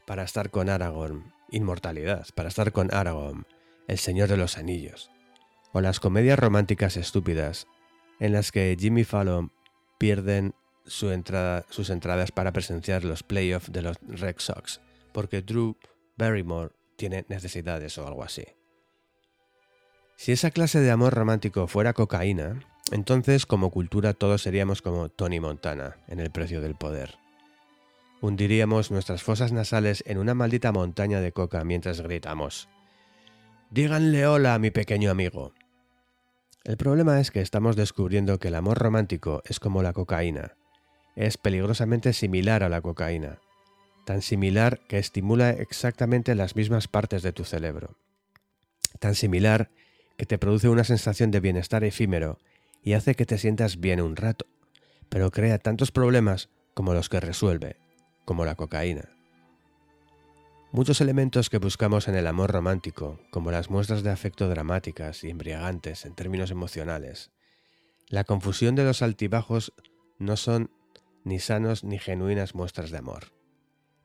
para 0.08 0.24
estar 0.24 0.50
con 0.50 0.68
Aragorn, 0.68 1.32
inmortalidad, 1.52 2.26
para 2.34 2.48
estar 2.48 2.72
con 2.72 2.92
Aragorn, 2.92 3.46
el 3.88 3.98
Señor 3.98 4.28
de 4.28 4.36
los 4.36 4.58
Anillos, 4.58 5.10
o 5.72 5.80
las 5.80 6.00
comedias 6.00 6.38
románticas 6.38 6.96
estúpidas 6.96 7.66
en 8.18 8.32
las 8.32 8.52
que 8.52 8.76
Jimmy 8.78 9.04
Fallon 9.04 9.52
pierden 9.98 10.54
su 10.84 11.10
entrada, 11.10 11.64
sus 11.70 11.90
entradas 11.90 12.32
para 12.32 12.52
presenciar 12.52 13.04
los 13.04 13.22
playoffs 13.22 13.70
de 13.70 13.82
los 13.82 13.96
Red 14.02 14.36
Sox, 14.38 14.80
porque 15.12 15.42
Drew 15.42 15.76
Barrymore 16.16 16.72
tiene 16.96 17.24
necesidades 17.28 17.96
o 17.98 18.06
algo 18.06 18.22
así. 18.22 18.44
Si 20.16 20.32
esa 20.32 20.50
clase 20.50 20.80
de 20.80 20.90
amor 20.90 21.14
romántico 21.14 21.66
fuera 21.66 21.92
cocaína, 21.92 22.60
entonces 22.92 23.46
como 23.46 23.70
cultura 23.70 24.12
todos 24.12 24.42
seríamos 24.42 24.82
como 24.82 25.08
Tony 25.08 25.40
Montana 25.40 25.96
en 26.08 26.20
el 26.20 26.30
precio 26.30 26.60
del 26.60 26.76
poder. 26.76 27.21
Hundiríamos 28.22 28.90
nuestras 28.90 29.22
fosas 29.22 29.52
nasales 29.52 30.02
en 30.06 30.16
una 30.16 30.32
maldita 30.32 30.72
montaña 30.72 31.20
de 31.20 31.32
coca 31.32 31.62
mientras 31.64 32.00
gritamos. 32.00 32.70
Díganle 33.70 34.26
hola 34.26 34.54
a 34.54 34.58
mi 34.58 34.70
pequeño 34.70 35.10
amigo. 35.10 35.52
El 36.64 36.78
problema 36.78 37.20
es 37.20 37.30
que 37.30 37.42
estamos 37.42 37.76
descubriendo 37.76 38.38
que 38.38 38.48
el 38.48 38.54
amor 38.54 38.78
romántico 38.78 39.42
es 39.44 39.60
como 39.60 39.82
la 39.82 39.92
cocaína. 39.92 40.56
Es 41.16 41.36
peligrosamente 41.36 42.14
similar 42.14 42.62
a 42.62 42.70
la 42.70 42.80
cocaína 42.80 43.40
tan 44.04 44.22
similar 44.22 44.80
que 44.88 44.98
estimula 44.98 45.50
exactamente 45.50 46.34
las 46.34 46.56
mismas 46.56 46.88
partes 46.88 47.22
de 47.22 47.32
tu 47.32 47.44
cerebro, 47.44 47.96
tan 48.98 49.14
similar 49.14 49.70
que 50.16 50.26
te 50.26 50.38
produce 50.38 50.68
una 50.68 50.84
sensación 50.84 51.30
de 51.30 51.40
bienestar 51.40 51.84
efímero 51.84 52.38
y 52.82 52.94
hace 52.94 53.14
que 53.14 53.26
te 53.26 53.38
sientas 53.38 53.80
bien 53.80 54.00
un 54.00 54.16
rato, 54.16 54.46
pero 55.08 55.30
crea 55.30 55.58
tantos 55.58 55.92
problemas 55.92 56.48
como 56.74 56.94
los 56.94 57.08
que 57.08 57.20
resuelve, 57.20 57.76
como 58.24 58.44
la 58.44 58.54
cocaína. 58.54 59.08
Muchos 60.70 61.00
elementos 61.02 61.50
que 61.50 61.58
buscamos 61.58 62.08
en 62.08 62.14
el 62.14 62.26
amor 62.26 62.50
romántico, 62.50 63.20
como 63.30 63.50
las 63.50 63.68
muestras 63.68 64.02
de 64.02 64.10
afecto 64.10 64.48
dramáticas 64.48 65.22
y 65.22 65.28
embriagantes 65.28 66.06
en 66.06 66.14
términos 66.14 66.50
emocionales, 66.50 67.30
la 68.08 68.24
confusión 68.24 68.74
de 68.74 68.84
los 68.84 69.02
altibajos 69.02 69.74
no 70.18 70.36
son 70.36 70.70
ni 71.24 71.38
sanos 71.38 71.84
ni 71.84 71.98
genuinas 71.98 72.54
muestras 72.54 72.90
de 72.90 72.98
amor. 72.98 73.32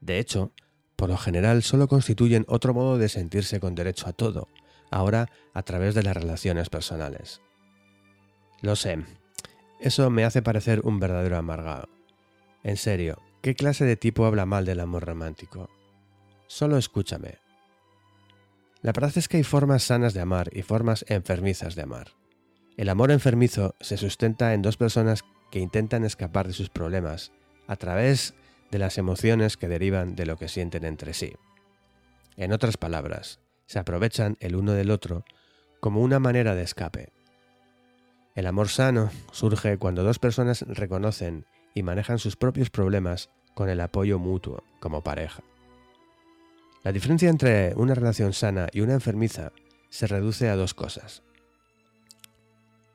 De 0.01 0.19
hecho, 0.19 0.51
por 0.95 1.09
lo 1.09 1.17
general 1.17 1.63
solo 1.63 1.87
constituyen 1.87 2.45
otro 2.47 2.73
modo 2.73 2.97
de 2.97 3.09
sentirse 3.09 3.59
con 3.59 3.75
derecho 3.75 4.07
a 4.09 4.13
todo, 4.13 4.47
ahora 4.91 5.29
a 5.53 5.63
través 5.63 5.95
de 5.95 6.03
las 6.03 6.17
relaciones 6.17 6.69
personales. 6.69 7.41
Lo 8.61 8.75
sé, 8.75 9.05
eso 9.79 10.09
me 10.09 10.25
hace 10.25 10.41
parecer 10.41 10.81
un 10.83 10.99
verdadero 10.99 11.37
amargado. 11.37 11.87
En 12.63 12.77
serio, 12.77 13.21
¿qué 13.41 13.55
clase 13.55 13.85
de 13.85 13.95
tipo 13.95 14.25
habla 14.25 14.45
mal 14.45 14.65
del 14.65 14.79
amor 14.79 15.05
romántico? 15.05 15.69
Solo 16.47 16.77
escúchame. 16.77 17.39
La 18.81 18.91
verdad 18.93 19.11
es 19.15 19.27
que 19.27 19.37
hay 19.37 19.43
formas 19.43 19.83
sanas 19.83 20.13
de 20.13 20.21
amar 20.21 20.49
y 20.53 20.61
formas 20.61 21.05
enfermizas 21.07 21.75
de 21.75 21.81
amar. 21.81 22.11
El 22.77 22.89
amor 22.89 23.11
enfermizo 23.11 23.75
se 23.81 23.97
sustenta 23.97 24.53
en 24.53 24.61
dos 24.61 24.77
personas 24.77 25.23
que 25.51 25.59
intentan 25.59 26.03
escapar 26.03 26.47
de 26.47 26.53
sus 26.53 26.69
problemas 26.69 27.31
a 27.67 27.75
través 27.75 28.35
de 28.71 28.79
las 28.79 28.97
emociones 28.97 29.57
que 29.57 29.67
derivan 29.67 30.15
de 30.15 30.25
lo 30.25 30.37
que 30.37 30.47
sienten 30.47 30.85
entre 30.85 31.13
sí. 31.13 31.33
En 32.35 32.53
otras 32.53 32.77
palabras, 32.77 33.39
se 33.65 33.79
aprovechan 33.79 34.37
el 34.39 34.55
uno 34.55 34.73
del 34.73 34.91
otro 34.91 35.25
como 35.79 36.01
una 36.01 36.19
manera 36.19 36.55
de 36.55 36.63
escape. 36.63 37.11
El 38.35 38.45
amor 38.45 38.69
sano 38.69 39.09
surge 39.31 39.77
cuando 39.77 40.03
dos 40.03 40.19
personas 40.19 40.61
reconocen 40.67 41.45
y 41.77 41.83
manejan 41.83 42.17
sus 42.17 42.35
propios 42.35 42.71
problemas 42.71 43.29
con 43.53 43.69
el 43.69 43.81
apoyo 43.81 44.17
mutuo 44.17 44.63
como 44.79 45.03
pareja. 45.03 45.43
La 46.83 46.91
diferencia 46.91 47.29
entre 47.29 47.75
una 47.75 47.93
relación 47.93 48.33
sana 48.33 48.67
y 48.71 48.81
una 48.81 48.93
enfermiza 48.93 49.51
se 49.89 50.07
reduce 50.07 50.49
a 50.49 50.55
dos 50.55 50.73
cosas. 50.73 51.21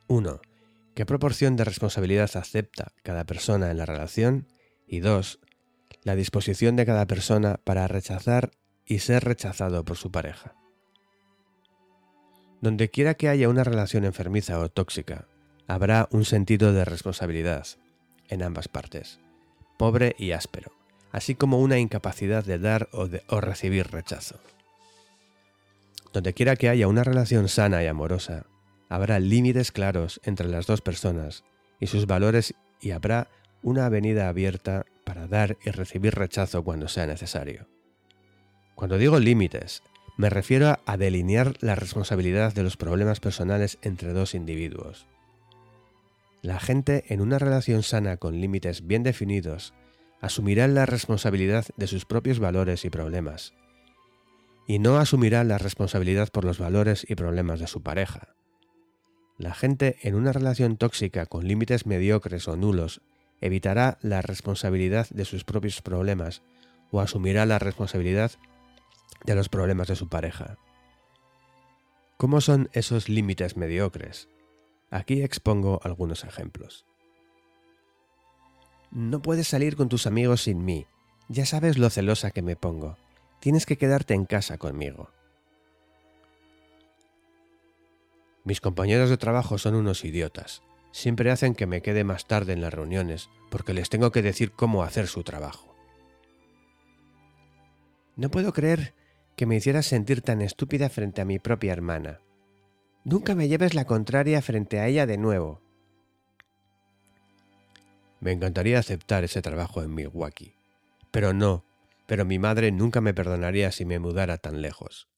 1. 0.08 0.40
¿Qué 0.96 1.06
proporción 1.06 1.54
de 1.54 1.62
responsabilidad 1.62 2.28
acepta 2.34 2.92
cada 3.04 3.24
persona 3.24 3.70
en 3.70 3.78
la 3.78 3.86
relación? 3.86 4.48
Y 4.86 4.98
2 4.98 5.38
la 6.02 6.16
disposición 6.16 6.74
de 6.74 6.84
cada 6.84 7.06
persona 7.06 7.60
para 7.62 7.86
rechazar 7.86 8.50
y 8.84 8.98
ser 8.98 9.22
rechazado 9.22 9.84
por 9.84 9.96
su 9.96 10.10
pareja. 10.10 10.56
Donde 12.60 12.90
quiera 12.90 13.14
que 13.14 13.28
haya 13.28 13.48
una 13.48 13.62
relación 13.62 14.04
enfermiza 14.04 14.58
o 14.58 14.68
tóxica, 14.68 15.28
habrá 15.68 16.08
un 16.10 16.24
sentido 16.24 16.72
de 16.72 16.84
responsabilidad 16.84 17.64
en 18.32 18.42
ambas 18.42 18.68
partes, 18.68 19.20
pobre 19.76 20.16
y 20.18 20.32
áspero, 20.32 20.72
así 21.10 21.34
como 21.34 21.60
una 21.60 21.78
incapacidad 21.78 22.44
de 22.44 22.58
dar 22.58 22.88
o, 22.92 23.08
o 23.28 23.40
recibir 23.40 23.88
rechazo. 23.88 24.40
Donde 26.12 26.34
quiera 26.34 26.56
que 26.56 26.68
haya 26.68 26.88
una 26.88 27.04
relación 27.04 27.48
sana 27.48 27.82
y 27.82 27.86
amorosa, 27.86 28.46
habrá 28.88 29.18
límites 29.18 29.72
claros 29.72 30.20
entre 30.24 30.48
las 30.48 30.66
dos 30.66 30.80
personas 30.80 31.44
y 31.80 31.86
sus 31.86 32.06
valores 32.06 32.54
y 32.80 32.90
habrá 32.90 33.28
una 33.62 33.86
avenida 33.86 34.28
abierta 34.28 34.84
para 35.04 35.26
dar 35.26 35.56
y 35.64 35.70
recibir 35.70 36.14
rechazo 36.14 36.62
cuando 36.64 36.88
sea 36.88 37.06
necesario. 37.06 37.66
Cuando 38.74 38.98
digo 38.98 39.18
límites, 39.18 39.82
me 40.16 40.30
refiero 40.30 40.78
a 40.84 40.96
delinear 40.96 41.54
la 41.60 41.74
responsabilidad 41.74 42.52
de 42.52 42.62
los 42.62 42.76
problemas 42.76 43.20
personales 43.20 43.78
entre 43.82 44.12
dos 44.12 44.34
individuos. 44.34 45.06
La 46.42 46.58
gente 46.58 47.04
en 47.06 47.20
una 47.20 47.38
relación 47.38 47.84
sana 47.84 48.16
con 48.16 48.40
límites 48.40 48.84
bien 48.84 49.04
definidos 49.04 49.74
asumirá 50.20 50.66
la 50.66 50.86
responsabilidad 50.86 51.66
de 51.76 51.86
sus 51.86 52.04
propios 52.04 52.40
valores 52.40 52.84
y 52.84 52.90
problemas, 52.90 53.54
y 54.66 54.80
no 54.80 54.98
asumirá 54.98 55.44
la 55.44 55.58
responsabilidad 55.58 56.30
por 56.30 56.44
los 56.44 56.58
valores 56.58 57.06
y 57.08 57.14
problemas 57.14 57.60
de 57.60 57.68
su 57.68 57.84
pareja. 57.84 58.34
La 59.38 59.54
gente 59.54 59.98
en 60.02 60.16
una 60.16 60.32
relación 60.32 60.76
tóxica 60.76 61.26
con 61.26 61.46
límites 61.46 61.86
mediocres 61.86 62.48
o 62.48 62.56
nulos 62.56 63.02
evitará 63.40 63.98
la 64.02 64.20
responsabilidad 64.20 65.08
de 65.10 65.24
sus 65.24 65.44
propios 65.44 65.80
problemas 65.80 66.42
o 66.90 67.00
asumirá 67.00 67.46
la 67.46 67.60
responsabilidad 67.60 68.32
de 69.24 69.36
los 69.36 69.48
problemas 69.48 69.86
de 69.86 69.96
su 69.96 70.08
pareja. 70.08 70.58
¿Cómo 72.16 72.40
son 72.40 72.68
esos 72.72 73.08
límites 73.08 73.56
mediocres? 73.56 74.28
Aquí 74.92 75.22
expongo 75.22 75.80
algunos 75.84 76.22
ejemplos. 76.22 76.84
No 78.90 79.22
puedes 79.22 79.48
salir 79.48 79.74
con 79.74 79.88
tus 79.88 80.06
amigos 80.06 80.42
sin 80.42 80.66
mí. 80.66 80.86
Ya 81.30 81.46
sabes 81.46 81.78
lo 81.78 81.88
celosa 81.88 82.30
que 82.30 82.42
me 82.42 82.56
pongo. 82.56 82.98
Tienes 83.40 83.64
que 83.64 83.78
quedarte 83.78 84.12
en 84.12 84.26
casa 84.26 84.58
conmigo. 84.58 85.08
Mis 88.44 88.60
compañeros 88.60 89.08
de 89.08 89.16
trabajo 89.16 89.56
son 89.56 89.76
unos 89.76 90.04
idiotas. 90.04 90.62
Siempre 90.90 91.30
hacen 91.30 91.54
que 91.54 91.66
me 91.66 91.80
quede 91.80 92.04
más 92.04 92.26
tarde 92.26 92.52
en 92.52 92.60
las 92.60 92.74
reuniones 92.74 93.30
porque 93.50 93.72
les 93.72 93.88
tengo 93.88 94.12
que 94.12 94.20
decir 94.20 94.52
cómo 94.52 94.82
hacer 94.82 95.06
su 95.06 95.22
trabajo. 95.22 95.74
No 98.14 98.30
puedo 98.30 98.52
creer 98.52 98.92
que 99.36 99.46
me 99.46 99.56
hicieras 99.56 99.86
sentir 99.86 100.20
tan 100.20 100.42
estúpida 100.42 100.90
frente 100.90 101.22
a 101.22 101.24
mi 101.24 101.38
propia 101.38 101.72
hermana. 101.72 102.20
Nunca 103.04 103.34
me 103.34 103.48
lleves 103.48 103.74
la 103.74 103.84
contraria 103.84 104.40
frente 104.42 104.78
a 104.78 104.86
ella 104.86 105.06
de 105.06 105.18
nuevo. 105.18 105.60
Me 108.20 108.30
encantaría 108.30 108.78
aceptar 108.78 109.24
ese 109.24 109.42
trabajo 109.42 109.82
en 109.82 109.92
Milwaukee. 109.92 110.54
Pero 111.10 111.32
no, 111.32 111.64
pero 112.06 112.24
mi 112.24 112.38
madre 112.38 112.70
nunca 112.70 113.00
me 113.00 113.12
perdonaría 113.12 113.72
si 113.72 113.84
me 113.84 113.98
mudara 113.98 114.38
tan 114.38 114.62
lejos. 114.62 115.08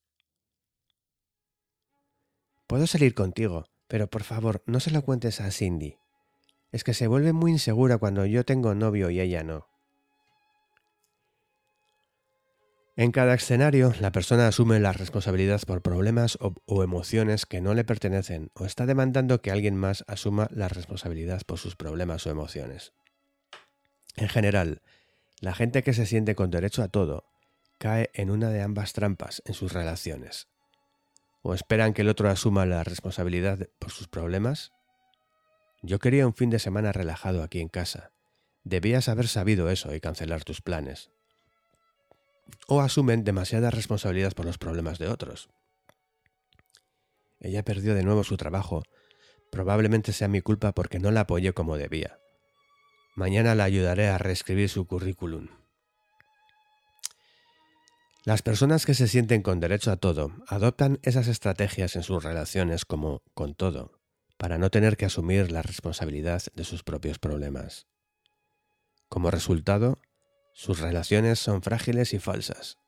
Puedo 2.65 2.87
salir 2.87 3.13
contigo, 3.13 3.65
pero 3.87 4.07
por 4.07 4.23
favor 4.23 4.63
no 4.65 4.79
se 4.79 4.89
lo 4.89 5.03
cuentes 5.03 5.39
a 5.39 5.51
Cindy. 5.51 5.99
Es 6.71 6.83
que 6.83 6.95
se 6.95 7.05
vuelve 7.05 7.31
muy 7.31 7.51
insegura 7.51 7.99
cuando 7.99 8.25
yo 8.25 8.43
tengo 8.43 8.73
novio 8.73 9.11
y 9.11 9.19
ella 9.19 9.43
no. 9.43 9.67
En 12.97 13.11
cada 13.11 13.33
escenario, 13.33 13.93
la 13.99 14.13
persona 14.13 14.47
asume 14.47 14.79
la 14.79 14.93
responsabilidad 14.93 15.61
por 15.67 15.81
problemas 15.81 16.37
o, 16.39 16.81
emociones 16.81 17.45
que 17.45 17.59
no 17.59 17.73
le 17.73 17.83
pertenecen 17.83 18.51
o 18.53 18.63
está 18.63 18.85
demandando 18.85 19.41
que 19.41 19.51
alguien 19.51 19.75
más 19.75 20.05
asuma 20.07 20.47
la 20.51 20.69
responsabilidad 20.69 21.41
por 21.45 21.59
sus 21.59 21.75
problemas 21.75 22.25
o 22.25 22.29
emociones. 22.29 22.93
En 24.15 24.29
general, 24.29 24.81
la 25.41 25.53
gente 25.53 25.83
que 25.83 25.93
se 25.93 26.05
siente 26.05 26.35
con 26.35 26.51
derecho 26.51 26.83
a 26.83 26.87
todo 26.87 27.25
cae 27.79 28.11
en 28.13 28.31
una 28.31 28.49
de 28.49 28.61
ambas 28.61 28.93
trampas 28.93 29.41
en 29.43 29.55
sus 29.55 29.73
relaciones. 29.73 30.47
O 31.41 31.53
esperan 31.53 31.93
que 31.93 32.03
el 32.03 32.09
otro 32.09 32.29
asuma 32.29 32.65
la 32.65 32.85
responsabilidad 32.85 33.67
por 33.77 33.91
sus 33.91 34.07
problemas. 34.07 34.71
Yo 35.81 35.99
quería 35.99 36.25
un 36.25 36.33
fin 36.33 36.49
de 36.49 36.59
semana 36.59 36.93
relajado 36.93 37.43
aquí 37.43 37.59
en 37.59 37.67
casa. 37.67 38.13
Debías 38.63 39.09
haber 39.09 39.27
sabido 39.27 39.69
eso 39.69 39.93
y 39.93 39.99
cancelar 39.99 40.45
tus 40.45 40.61
planes 40.61 41.11
o 42.67 42.81
asumen 42.81 43.23
demasiada 43.23 43.71
responsabilidad 43.71 44.33
por 44.33 44.45
los 44.45 44.57
problemas 44.57 44.99
de 44.99 45.07
otros. 45.07 45.49
Ella 47.39 47.63
perdió 47.63 47.93
de 47.93 48.03
nuevo 48.03 48.23
su 48.23 48.37
trabajo. 48.37 48.83
Probablemente 49.51 50.13
sea 50.13 50.27
mi 50.27 50.41
culpa 50.41 50.71
porque 50.71 50.99
no 50.99 51.11
la 51.11 51.21
apoyé 51.21 51.53
como 51.53 51.77
debía. 51.77 52.19
Mañana 53.15 53.55
la 53.55 53.63
ayudaré 53.63 54.07
a 54.07 54.17
reescribir 54.17 54.69
su 54.69 54.87
currículum. 54.87 55.47
Las 58.25 58.41
personas 58.41 58.87
que 58.87 58.95
se 58.95 59.07
sienten 59.07 59.43
con 59.43 59.59
derecho 59.59 59.91
a 59.91 59.97
todo 59.97 60.31
adoptan 60.47 60.99
esas 61.03 61.27
estrategias 61.27 61.95
en 61.95 62.01
sus 62.01 62.23
relaciones 62.23 62.83
como 62.83 63.21
con 63.35 63.53
todo, 63.53 63.99
para 64.37 64.57
no 64.57 64.71
tener 64.71 64.97
que 64.97 65.05
asumir 65.05 65.51
la 65.51 65.61
responsabilidad 65.61 66.41
de 66.55 66.63
sus 66.63 66.83
propios 66.83 67.19
problemas. 67.19 67.85
Como 69.07 69.29
resultado, 69.29 69.99
sus 70.55 70.79
relaciones 70.79 71.37
son 71.37 71.61
frágiles 71.61 72.13
y 72.13 72.19
falsas, 72.19 72.79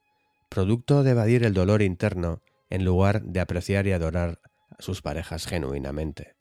producto 0.50 1.04
de 1.04 1.12
evadir 1.12 1.44
el 1.44 1.54
dolor 1.54 1.82
interno 1.82 2.42
en 2.70 2.86
lugar 2.86 3.22
de 3.24 3.42
apreciar 3.42 3.86
y 3.88 3.92
adorar 3.92 4.40
a 4.70 4.82
sus 4.82 5.02
parejas 5.02 5.46
genuinamente. 5.46 6.38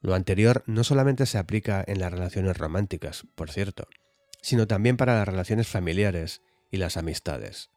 Lo 0.00 0.14
anterior 0.14 0.62
no 0.66 0.84
solamente 0.84 1.26
se 1.26 1.36
aplica 1.36 1.82
en 1.84 1.98
las 1.98 2.12
relaciones 2.12 2.56
románticas, 2.56 3.26
por 3.34 3.50
cierto, 3.50 3.88
sino 4.40 4.68
también 4.68 4.96
para 4.96 5.16
las 5.16 5.26
relaciones 5.26 5.66
familiares 5.66 6.42
y 6.70 6.76
las 6.76 6.96
amistades. 6.96 7.70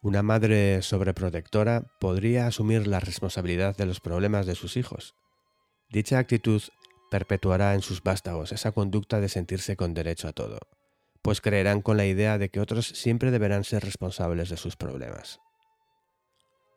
Una 0.00 0.22
madre 0.22 0.80
sobreprotectora 0.80 1.92
podría 2.00 2.46
asumir 2.46 2.86
la 2.86 3.00
responsabilidad 3.00 3.76
de 3.76 3.84
los 3.84 4.00
problemas 4.00 4.46
de 4.46 4.54
sus 4.54 4.78
hijos. 4.78 5.14
Dicha 5.90 6.18
actitud 6.18 6.62
perpetuará 7.10 7.74
en 7.74 7.82
sus 7.82 8.02
vástagos 8.02 8.52
esa 8.52 8.72
conducta 8.72 9.20
de 9.20 9.28
sentirse 9.28 9.76
con 9.76 9.94
derecho 9.94 10.28
a 10.28 10.32
todo, 10.32 10.58
pues 11.22 11.40
creerán 11.40 11.82
con 11.82 11.96
la 11.96 12.06
idea 12.06 12.38
de 12.38 12.50
que 12.50 12.60
otros 12.60 12.86
siempre 12.86 13.30
deberán 13.30 13.64
ser 13.64 13.84
responsables 13.84 14.48
de 14.48 14.56
sus 14.56 14.76
problemas. 14.76 15.40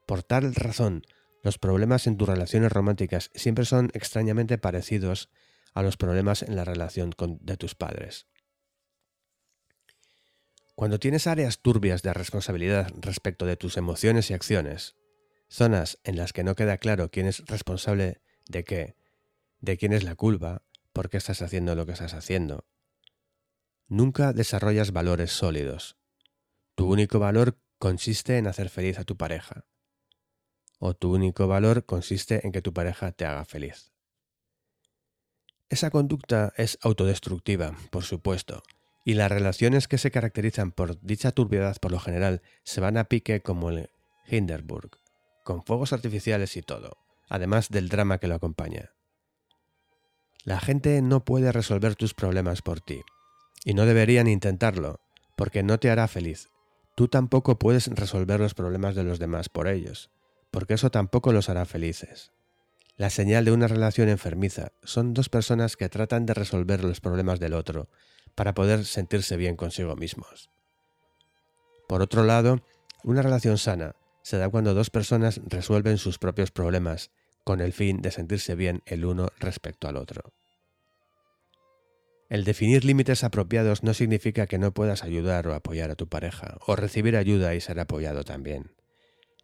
Por 0.06 0.24
tal 0.24 0.53
razón, 0.56 1.03
los 1.44 1.58
problemas 1.58 2.08
en 2.08 2.17
tus 2.17 2.28
relaciones 2.28 2.72
románticas 2.72 3.31
siempre 3.33 3.65
son 3.65 3.90
extrañamente 3.94 4.58
parecidos 4.58 5.30
a 5.74 5.81
los 5.81 5.97
problemas 5.97 6.44
en 6.44 6.56
la 6.56 6.65
relación 6.65 7.14
de 7.42 7.58
tus 7.58 7.76
padres. 7.76 8.28
Cuando 10.76 10.99
tienes 10.99 11.28
áreas 11.28 11.60
turbias 11.60 12.01
de 12.01 12.14
responsabilidad 12.14 12.92
respecto 12.99 13.46
de 13.46 13.56
tus 13.56 13.78
emociones 13.78 14.30
y 14.30 14.33
acciones, 14.33 14.96
zonas 15.47 15.99
en 16.03 16.17
las 16.17 16.33
que 16.33 16.44
no 16.44 16.56
queda 16.56 16.78
claro 16.78 17.10
quién 17.12 17.28
es 17.28 17.46
responsable 17.46 18.22
de 18.47 18.64
qué, 18.64 18.96
de 19.61 19.77
quién 19.77 19.94
es 19.94 20.03
la 20.03 20.15
culpa, 20.15 20.63
por 20.92 21.10
qué 21.10 21.17
estás 21.17 21.42
haciendo 21.42 21.76
lo 21.76 21.85
que 21.85 21.94
estás 21.94 22.13
haciendo. 22.13 22.65
Nunca 23.88 24.33
desarrollas 24.33 24.92
valores 24.92 25.31
sólidos. 25.31 25.97
Tu 26.76 26.85
único 26.92 27.19
valor 27.19 27.58
consiste 27.77 28.38
en 28.38 28.47
hacer 28.47 28.69
feliz 28.69 28.99
a 28.99 29.03
tu 29.03 29.17
pareja. 29.17 29.65
O 30.79 30.95
tu 30.95 31.13
único 31.13 31.47
valor 31.47 31.85
consiste 31.85 32.45
en 32.45 32.51
que 32.51 32.61
tu 32.61 32.74
pareja 32.74 33.11
te 33.11 33.26
haga 33.26 33.45
feliz. 33.45 33.92
Esa 35.69 35.90
conducta 35.90 36.53
es 36.58 36.77
autodestructiva, 36.81 37.77
por 37.92 38.03
supuesto, 38.03 38.63
y 39.06 39.13
las 39.13 39.31
relaciones 39.31 39.88
que 39.88 39.97
se 39.97 40.11
caracterizan 40.11 40.72
por 40.72 40.99
dicha 41.01 41.31
turbiedad 41.31 41.77
por 41.79 41.92
lo 41.92 41.99
general 41.99 42.42
se 42.63 42.81
van 42.81 42.97
a 42.97 43.06
pique 43.06 43.42
como 43.42 43.69
el 43.69 43.90
Hindenburg, 44.27 44.92
con 45.44 45.63
fuegos 45.63 45.94
artificiales 45.94 46.58
y 46.58 46.61
todo, 46.61 46.97
además 47.29 47.69
del 47.69 47.90
drama 47.90 48.17
que 48.17 48.27
lo 48.27 48.35
acompaña. 48.35 48.92
La 50.43 50.59
gente 50.59 51.01
no 51.01 51.24
puede 51.24 51.51
resolver 51.51 51.95
tus 51.95 52.13
problemas 52.13 52.61
por 52.61 52.81
ti, 52.81 53.01
y 53.63 53.74
no 53.75 53.85
deberían 53.85 54.27
intentarlo, 54.27 54.99
porque 55.35 55.61
no 55.61 55.79
te 55.79 55.91
hará 55.91 56.07
feliz. 56.07 56.49
Tú 56.95 57.07
tampoco 57.07 57.59
puedes 57.59 57.88
resolver 57.88 58.40
los 58.40 58.53
problemas 58.53 58.95
de 58.95 59.03
los 59.03 59.19
demás 59.19 59.49
por 59.49 59.67
ellos, 59.67 60.09
porque 60.49 60.74
eso 60.74 60.90
tampoco 60.90 61.31
los 61.31 61.49
hará 61.49 61.65
felices. 61.65 62.31
La 62.97 63.09
señal 63.09 63.45
de 63.45 63.51
una 63.51 63.67
relación 63.67 64.09
enfermiza 64.09 64.72
son 64.83 65.13
dos 65.13 65.29
personas 65.29 65.77
que 65.77 65.90
tratan 65.90 66.25
de 66.25 66.33
resolver 66.33 66.83
los 66.83 67.01
problemas 67.01 67.40
del 67.40 67.53
otro 67.53 67.90
para 68.35 68.53
poder 68.53 68.85
sentirse 68.85 69.38
bien 69.38 69.56
consigo 69.56 69.95
mismos. 69.95 70.49
Por 71.88 72.01
otro 72.01 72.24
lado, 72.24 72.63
una 73.03 73.22
relación 73.22 73.57
sana 73.57 73.95
se 74.24 74.38
da 74.38 74.49
cuando 74.49 74.74
dos 74.74 74.90
personas 74.90 75.41
resuelven 75.45 75.97
sus 75.97 76.19
propios 76.19 76.51
problemas 76.51 77.11
con 77.43 77.61
el 77.61 77.74
fin 77.74 78.01
de 78.01 78.11
sentirse 78.11 78.56
bien 78.56 78.81
el 78.85 79.06
uno 79.06 79.29
respecto 79.40 79.88
al 79.88 79.97
otro. 79.97 80.33
El 82.29 82.45
definir 82.45 82.85
límites 82.85 83.25
apropiados 83.25 83.83
no 83.83 83.93
significa 83.93 84.47
que 84.47 84.57
no 84.57 84.74
puedas 84.74 85.03
ayudar 85.03 85.47
o 85.47 85.53
apoyar 85.53 85.91
a 85.91 85.95
tu 85.95 86.07
pareja, 86.07 86.57
o 86.65 86.77
recibir 86.77 87.17
ayuda 87.17 87.56
y 87.56 87.61
ser 87.61 87.77
apoyado 87.79 88.24
también. 88.24 88.74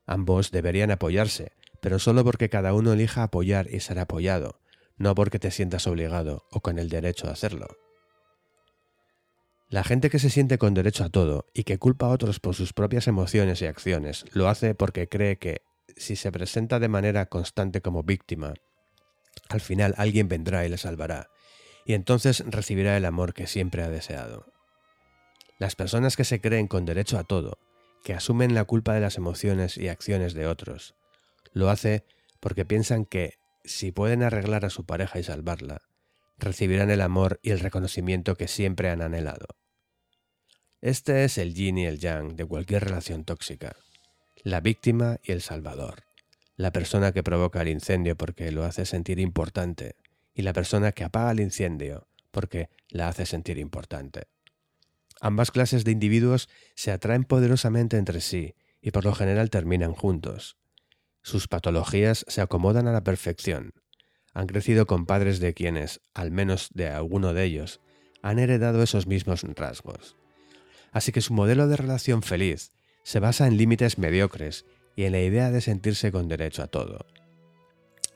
Ambos 0.06 0.52
deberían 0.52 0.90
apoyarse, 0.92 1.52
pero 1.82 2.00
solo 2.00 2.24
porque 2.24 2.50
cada 2.50 2.74
uno 2.74 2.94
elija 2.94 3.24
apoyar 3.24 3.68
y 3.70 3.82
ser 3.82 4.00
apoyado, 4.00 4.62
no 4.96 5.16
porque 5.16 5.38
te 5.38 5.52
sientas 5.52 5.86
obligado 5.86 6.46
o 6.50 6.62
con 6.62 6.80
el 6.80 6.88
derecho 6.88 7.28
a 7.28 7.32
hacerlo. 7.32 7.68
La 9.70 9.84
gente 9.84 10.10
que 10.10 10.20
se 10.20 10.30
siente 10.30 10.58
con 10.58 10.74
derecho 10.74 11.04
a 11.04 11.10
todo 11.10 11.46
y 11.54 11.66
que 11.66 11.78
culpa 11.78 12.06
a 12.06 12.12
otros 12.12 12.40
por 12.40 12.56
sus 12.56 12.72
propias 12.72 13.08
emociones 13.08 13.62
y 13.62 13.66
acciones 13.66 14.24
lo 14.32 14.48
hace 14.48 14.76
porque 14.76 15.10
cree 15.10 15.38
que 15.38 15.62
si 15.98 16.16
se 16.16 16.32
presenta 16.32 16.80
de 16.80 16.88
manera 16.88 17.26
constante 17.26 17.82
como 17.82 18.04
víctima, 18.04 18.54
al 19.50 19.62
final 19.62 19.94
alguien 19.98 20.28
vendrá 20.28 20.66
y 20.66 20.70
le 20.70 20.78
salvará, 20.78 21.30
y 21.86 21.94
entonces 21.94 22.44
recibirá 22.48 22.98
el 22.98 23.06
amor 23.06 23.34
que 23.34 23.48
siempre 23.48 23.84
ha 23.84 23.90
deseado. 23.90 24.46
Las 25.60 25.76
personas 25.76 26.16
que 26.16 26.24
se 26.24 26.40
creen 26.40 26.68
con 26.68 26.86
derecho 26.86 27.18
a 27.18 27.24
todo, 27.24 27.58
que 28.04 28.14
asumen 28.14 28.54
la 28.54 28.64
culpa 28.64 28.94
de 28.94 29.02
las 29.02 29.18
emociones 29.18 29.78
y 29.78 29.88
acciones 29.88 30.34
de 30.34 30.48
otros, 30.48 30.96
lo 31.52 31.70
hace 31.70 32.06
porque 32.40 32.66
piensan 32.66 33.06
que, 33.06 33.34
si 33.64 33.92
pueden 33.92 34.24
arreglar 34.24 34.66
a 34.66 34.70
su 34.70 34.86
pareja 34.86 35.20
y 35.20 35.24
salvarla, 35.24 35.82
recibirán 36.38 36.92
el 36.92 37.02
amor 37.02 37.40
y 37.42 37.52
el 37.52 37.60
reconocimiento 37.60 38.36
que 38.36 38.48
siempre 38.48 38.90
han 38.90 39.02
anhelado. 39.02 39.48
Este 40.80 41.24
es 41.24 41.40
el 41.40 41.56
yin 41.56 41.80
y 41.80 41.86
el 41.86 41.98
yang 41.98 42.36
de 42.36 42.46
cualquier 42.46 42.84
relación 42.84 43.26
tóxica 43.26 43.76
la 44.44 44.62
víctima 44.62 45.20
y 45.24 45.32
el 45.32 45.42
salvador, 45.42 46.04
la 46.56 46.72
persona 46.72 47.12
que 47.12 47.24
provoca 47.24 47.62
el 47.62 47.68
incendio 47.70 48.16
porque 48.16 48.52
lo 48.52 48.64
hace 48.64 48.86
sentir 48.86 49.20
importante 49.20 49.96
y 50.34 50.44
la 50.44 50.54
persona 50.54 50.92
que 50.92 51.04
apaga 51.04 51.32
el 51.32 51.40
incendio 51.40 52.08
porque 52.32 52.70
la 52.90 53.08
hace 53.08 53.26
sentir 53.26 53.58
importante. 53.58 54.28
Ambas 55.20 55.52
clases 55.52 55.84
de 55.84 55.92
individuos 55.92 56.50
se 56.76 56.92
atraen 56.92 57.24
poderosamente 57.24 57.98
entre 57.98 58.22
sí 58.22 58.56
y 58.82 58.92
por 58.92 59.06
lo 59.06 59.14
general 59.14 59.50
terminan 59.50 59.94
juntos. 59.94 60.58
Sus 61.24 61.48
patologías 61.48 62.24
se 62.28 62.42
acomodan 62.42 62.88
a 62.88 62.92
la 62.92 63.04
perfección. 63.04 63.74
han 64.34 64.46
crecido 64.46 64.86
con 64.86 65.08
padres 65.08 65.40
de 65.40 65.56
quienes, 65.56 66.00
al 66.14 66.30
menos 66.30 66.70
de 66.76 66.90
alguno 66.90 67.34
de 67.34 67.44
ellos, 67.44 67.82
han 68.22 68.38
heredado 68.38 68.84
esos 68.84 69.08
mismos 69.08 69.42
rasgos. 69.56 70.16
Así 70.92 71.12
que 71.12 71.22
su 71.22 71.34
modelo 71.34 71.68
de 71.68 71.76
relación 71.76 72.22
feliz 72.22 72.72
se 73.08 73.22
basa 73.22 73.48
en 73.48 73.56
límites 73.56 73.98
mediocres 73.98 74.66
y 74.98 75.06
en 75.06 75.14
la 75.14 75.22
idea 75.22 75.50
de 75.50 75.62
sentirse 75.62 76.12
con 76.12 76.28
derecho 76.28 76.62
a 76.62 76.68
todo. 76.68 77.06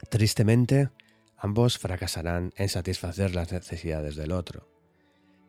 Tristemente, 0.10 0.90
ambos 1.38 1.78
fracasarán 1.78 2.52
en 2.58 2.68
satisfacer 2.68 3.34
las 3.34 3.54
necesidades 3.54 4.18
del 4.18 4.34
otro. 4.34 4.68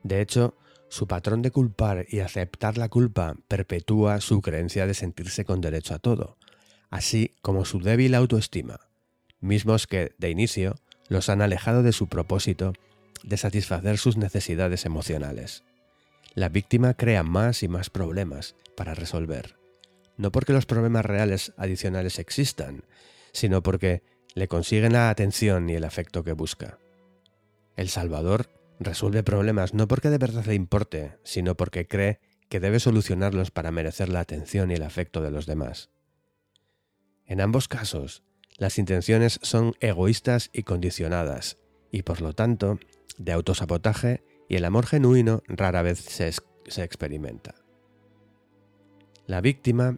De 0.04 0.20
hecho, 0.20 0.54
su 0.88 1.08
patrón 1.08 1.42
de 1.42 1.50
culpar 1.50 2.06
y 2.08 2.20
aceptar 2.20 2.78
la 2.78 2.88
culpa 2.88 3.34
perpetúa 3.48 4.20
su 4.20 4.40
creencia 4.42 4.86
de 4.86 4.94
sentirse 4.94 5.44
con 5.44 5.60
derecho 5.60 5.94
a 5.94 5.98
todo, 5.98 6.38
así 6.88 7.34
como 7.42 7.64
su 7.64 7.80
débil 7.80 8.14
autoestima, 8.14 8.78
mismos 9.40 9.88
que, 9.88 10.14
de 10.18 10.30
inicio, 10.30 10.76
los 11.08 11.28
han 11.28 11.42
alejado 11.42 11.82
de 11.82 11.90
su 11.90 12.06
propósito 12.06 12.74
de 13.24 13.36
satisfacer 13.36 13.98
sus 13.98 14.16
necesidades 14.16 14.86
emocionales. 14.86 15.64
La 16.34 16.48
víctima 16.48 16.94
crea 16.94 17.22
más 17.22 17.62
y 17.62 17.68
más 17.68 17.90
problemas 17.90 18.56
para 18.74 18.94
resolver, 18.94 19.56
no 20.16 20.32
porque 20.32 20.54
los 20.54 20.64
problemas 20.64 21.04
reales 21.04 21.52
adicionales 21.58 22.18
existan, 22.18 22.84
sino 23.32 23.62
porque 23.62 24.02
le 24.34 24.48
consiguen 24.48 24.94
la 24.94 25.10
atención 25.10 25.68
y 25.68 25.74
el 25.74 25.84
afecto 25.84 26.24
que 26.24 26.32
busca. 26.32 26.78
El 27.76 27.90
Salvador 27.90 28.48
resuelve 28.80 29.22
problemas 29.22 29.74
no 29.74 29.86
porque 29.88 30.08
de 30.08 30.18
verdad 30.18 30.46
le 30.46 30.54
importe, 30.54 31.18
sino 31.22 31.54
porque 31.54 31.86
cree 31.86 32.18
que 32.48 32.60
debe 32.60 32.80
solucionarlos 32.80 33.50
para 33.50 33.70
merecer 33.70 34.08
la 34.08 34.20
atención 34.20 34.70
y 34.70 34.74
el 34.74 34.82
afecto 34.82 35.20
de 35.20 35.30
los 35.30 35.44
demás. 35.44 35.90
En 37.26 37.42
ambos 37.42 37.68
casos, 37.68 38.22
las 38.56 38.78
intenciones 38.78 39.38
son 39.42 39.74
egoístas 39.80 40.48
y 40.52 40.62
condicionadas, 40.62 41.58
y 41.90 42.02
por 42.02 42.22
lo 42.22 42.32
tanto, 42.32 42.78
de 43.18 43.32
autosabotaje 43.32 44.22
y 44.52 44.56
el 44.56 44.66
amor 44.66 44.84
genuino 44.84 45.42
rara 45.48 45.80
vez 45.80 45.98
se, 45.98 46.30
se 46.66 46.82
experimenta. 46.82 47.54
La 49.24 49.40
víctima, 49.40 49.96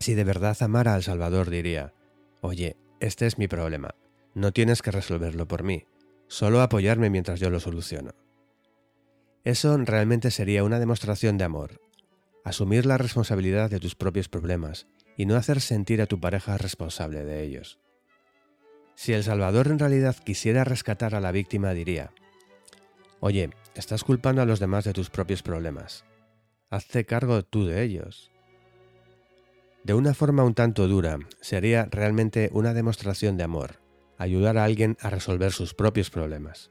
si 0.00 0.14
de 0.14 0.24
verdad 0.24 0.56
amara 0.60 0.94
al 0.94 1.02
Salvador, 1.02 1.50
diría, 1.50 1.92
oye, 2.40 2.78
este 3.00 3.26
es 3.26 3.36
mi 3.36 3.48
problema, 3.48 3.94
no 4.32 4.50
tienes 4.50 4.80
que 4.80 4.92
resolverlo 4.92 5.46
por 5.46 5.62
mí, 5.62 5.84
solo 6.26 6.62
apoyarme 6.62 7.10
mientras 7.10 7.38
yo 7.38 7.50
lo 7.50 7.60
soluciono. 7.60 8.12
Eso 9.44 9.76
realmente 9.76 10.30
sería 10.30 10.64
una 10.64 10.78
demostración 10.78 11.36
de 11.36 11.44
amor, 11.44 11.82
asumir 12.44 12.86
la 12.86 12.96
responsabilidad 12.96 13.68
de 13.68 13.78
tus 13.78 13.94
propios 13.94 14.30
problemas 14.30 14.86
y 15.18 15.26
no 15.26 15.36
hacer 15.36 15.60
sentir 15.60 16.00
a 16.00 16.06
tu 16.06 16.18
pareja 16.18 16.56
responsable 16.56 17.26
de 17.26 17.42
ellos. 17.42 17.78
Si 18.94 19.12
el 19.12 19.22
Salvador 19.22 19.66
en 19.66 19.78
realidad 19.78 20.16
quisiera 20.16 20.64
rescatar 20.64 21.14
a 21.14 21.20
la 21.20 21.30
víctima, 21.30 21.74
diría, 21.74 22.14
Oye, 23.26 23.50
estás 23.74 24.04
culpando 24.04 24.40
a 24.40 24.44
los 24.44 24.60
demás 24.60 24.84
de 24.84 24.92
tus 24.92 25.10
propios 25.10 25.42
problemas. 25.42 26.04
Hazte 26.70 27.04
cargo 27.06 27.42
tú 27.42 27.66
de 27.66 27.82
ellos. 27.82 28.30
De 29.82 29.94
una 29.94 30.14
forma 30.14 30.44
un 30.44 30.54
tanto 30.54 30.86
dura, 30.86 31.18
sería 31.40 31.88
realmente 31.90 32.50
una 32.52 32.72
demostración 32.72 33.36
de 33.36 33.42
amor, 33.42 33.80
ayudar 34.16 34.58
a 34.58 34.62
alguien 34.62 34.96
a 35.00 35.10
resolver 35.10 35.50
sus 35.50 35.74
propios 35.74 36.08
problemas. 36.08 36.70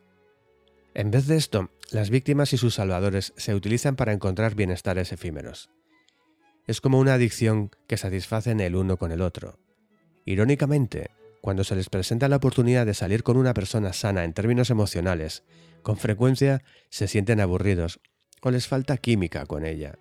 En 0.93 1.11
vez 1.11 1.27
de 1.27 1.35
esto, 1.35 1.71
las 1.91 2.09
víctimas 2.09 2.53
y 2.53 2.57
sus 2.57 2.75
salvadores 2.75 3.33
se 3.35 3.53
utilizan 3.53 3.97
para 3.97 4.13
encontrar 4.13 4.55
bienestares 4.55 5.11
efímeros. 5.11 5.69
Es 6.67 6.79
como 6.79 6.99
una 6.99 7.15
adicción 7.15 7.69
que 7.85 7.97
satisfacen 7.97 8.61
el 8.61 8.77
uno 8.77 8.95
con 8.95 9.11
el 9.11 9.19
otro. 9.21 9.59
Irónicamente, 10.23 11.09
cuando 11.41 11.65
se 11.65 11.75
les 11.75 11.89
presenta 11.89 12.29
la 12.29 12.38
oportunidad 12.38 12.85
de 12.85 12.93
salir 12.93 13.23
con 13.23 13.35
una 13.35 13.53
persona 13.53 13.91
sana 13.91 14.23
en 14.23 14.31
términos 14.31 14.69
emocionales, 14.69 15.43
con 15.85 15.97
frecuencia 15.97 16.63
se 16.89 17.07
sienten 17.07 17.39
aburridos 17.39 17.99
o 18.41 18.49
les 18.49 18.67
falta 18.67 18.97
química 18.97 19.45
con 19.45 19.67
ella. 19.67 19.99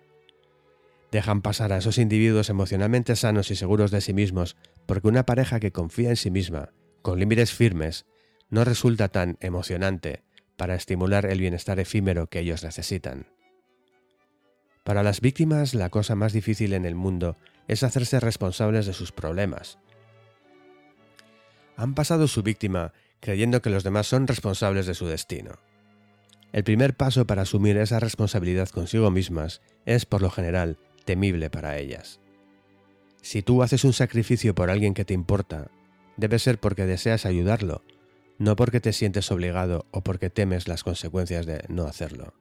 Dejan 1.11 1.43
pasar 1.43 1.71
a 1.71 1.77
esos 1.77 1.99
individuos 1.99 2.49
emocionalmente 2.49 3.15
sanos 3.15 3.51
y 3.51 3.55
seguros 3.55 3.91
de 3.91 4.01
sí 4.01 4.11
mismos 4.11 4.57
porque 4.87 5.07
una 5.07 5.27
pareja 5.27 5.59
que 5.59 5.71
confía 5.71 6.09
en 6.09 6.15
sí 6.15 6.31
misma 6.31 6.71
con 7.03 7.19
límites 7.19 7.53
firmes, 7.53 8.07
no 8.49 8.65
resulta 8.65 9.09
tan 9.09 9.37
emocionante 9.41 10.23
para 10.57 10.73
estimular 10.73 11.27
el 11.27 11.39
bienestar 11.39 11.79
efímero 11.79 12.31
que 12.31 12.39
ellos 12.39 12.63
necesitan. 12.63 13.27
Para 14.83 15.03
las 15.03 15.21
víctimas 15.21 15.75
la 15.75 15.91
cosa 15.91 16.15
más 16.15 16.33
difícil 16.33 16.73
en 16.73 16.85
el 16.85 16.95
mundo 16.95 17.37
es 17.67 17.83
hacerse 17.83 18.19
responsables 18.19 18.87
de 18.87 18.93
sus 18.93 19.11
problemas. 19.11 19.77
Han 21.77 21.93
pasado 21.93 22.27
su 22.27 22.41
víctima 22.41 22.93
creyendo 23.19 23.61
que 23.61 23.69
los 23.69 23.83
demás 23.83 24.07
son 24.07 24.25
responsables 24.25 24.87
de 24.87 24.95
su 24.95 25.05
destino. 25.05 25.59
El 26.55 26.63
primer 26.63 26.95
paso 26.95 27.27
para 27.27 27.41
asumir 27.41 27.75
esa 27.75 27.99
responsabilidad 27.99 28.69
consigo 28.69 29.11
mismas 29.11 29.61
es, 29.85 30.05
por 30.05 30.21
lo 30.21 30.29
general, 30.29 30.77
temible 31.03 31.49
para 31.49 31.77
ellas. 31.77 32.21
Si 33.21 33.41
tú 33.41 33.61
haces 33.61 33.83
un 33.83 33.91
sacrificio 33.91 34.55
por 34.55 34.69
alguien 34.69 34.93
que 34.93 35.03
te 35.03 35.13
importa, 35.13 35.69
debe 36.15 36.39
ser 36.39 36.57
porque 36.57 36.85
deseas 36.85 37.25
ayudarlo, 37.25 37.83
no 38.37 38.55
porque 38.55 38.79
te 38.79 38.93
sientes 38.93 39.29
obligado 39.31 39.85
o 39.91 40.01
porque 40.01 40.29
temes 40.29 40.69
las 40.69 40.85
consecuencias 40.85 41.45
de 41.45 41.65
no 41.67 41.87
hacerlo. 41.87 42.33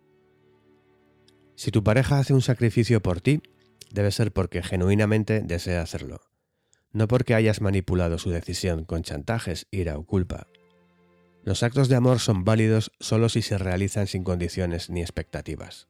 Si 1.56 1.72
tu 1.72 1.82
pareja 1.82 2.20
hace 2.20 2.34
un 2.34 2.42
sacrificio 2.42 3.02
por 3.02 3.20
ti, 3.20 3.42
debe 3.90 4.12
ser 4.12 4.32
porque 4.32 4.62
genuinamente 4.62 5.40
desea 5.40 5.82
hacerlo, 5.82 6.20
no 6.92 7.08
porque 7.08 7.34
hayas 7.34 7.60
manipulado 7.60 8.18
su 8.18 8.30
decisión 8.30 8.84
con 8.84 9.02
chantajes, 9.02 9.66
ira 9.72 9.98
o 9.98 10.06
culpa. 10.06 10.46
Los 11.44 11.62
actos 11.62 11.90
de 11.90 11.96
amor 11.96 12.20
son 12.20 12.44
válidos 12.44 12.90
solo 13.00 13.28
si 13.28 13.42
se 13.42 13.58
realizan 13.58 14.06
sin 14.06 14.24
condiciones 14.24 14.88
ni 14.88 15.02
expectativas. 15.02 15.88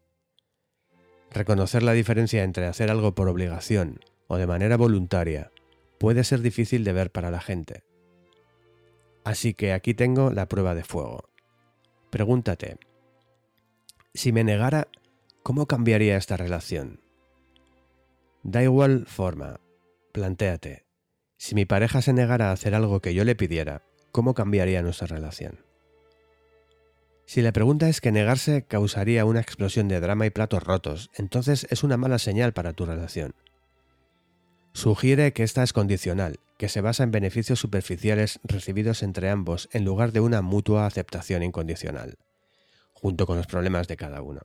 Reconocer 1.30 1.84
la 1.84 1.92
diferencia 1.92 2.42
entre 2.42 2.66
hacer 2.66 2.90
algo 2.90 3.14
por 3.14 3.28
obligación 3.28 4.00
o 4.26 4.36
de 4.36 4.48
manera 4.48 4.76
voluntaria 4.76 5.52
puede 5.98 6.24
ser 6.24 6.40
difícil 6.40 6.82
de 6.82 6.92
ver 6.92 7.12
para 7.12 7.30
la 7.30 7.40
gente. 7.40 7.84
Así 9.22 9.54
que 9.54 9.72
aquí 9.72 9.94
tengo 9.94 10.30
la 10.30 10.48
prueba 10.48 10.74
de 10.74 10.82
fuego. 10.82 11.30
Pregúntate, 12.10 12.78
si 14.12 14.32
me 14.32 14.42
negara, 14.42 14.88
¿cómo 15.44 15.66
cambiaría 15.66 16.16
esta 16.16 16.36
relación? 16.36 17.00
Da 18.42 18.62
igual 18.62 19.06
forma, 19.06 19.60
plantéate, 20.12 20.84
si 21.36 21.54
mi 21.54 21.64
pareja 21.64 22.02
se 22.02 22.12
negara 22.12 22.50
a 22.50 22.52
hacer 22.52 22.74
algo 22.74 23.00
que 23.00 23.14
yo 23.14 23.24
le 23.24 23.34
pidiera, 23.34 23.82
¿cómo 24.14 24.32
cambiaría 24.32 24.80
nuestra 24.80 25.08
relación? 25.08 25.58
Si 27.26 27.42
la 27.42 27.50
pregunta 27.50 27.88
es 27.88 28.00
que 28.00 28.12
negarse 28.12 28.64
causaría 28.64 29.24
una 29.24 29.40
explosión 29.40 29.88
de 29.88 29.98
drama 29.98 30.24
y 30.24 30.30
platos 30.30 30.62
rotos, 30.62 31.10
entonces 31.14 31.66
es 31.68 31.82
una 31.82 31.96
mala 31.96 32.20
señal 32.20 32.52
para 32.52 32.74
tu 32.74 32.86
relación. 32.86 33.34
Sugiere 34.72 35.32
que 35.32 35.42
esta 35.42 35.64
es 35.64 35.72
condicional, 35.72 36.38
que 36.58 36.68
se 36.68 36.80
basa 36.80 37.02
en 37.02 37.10
beneficios 37.10 37.58
superficiales 37.58 38.38
recibidos 38.44 39.02
entre 39.02 39.30
ambos 39.30 39.68
en 39.72 39.84
lugar 39.84 40.12
de 40.12 40.20
una 40.20 40.42
mutua 40.42 40.86
aceptación 40.86 41.42
incondicional, 41.42 42.14
junto 42.92 43.26
con 43.26 43.36
los 43.36 43.48
problemas 43.48 43.88
de 43.88 43.96
cada 43.96 44.22
uno. 44.22 44.42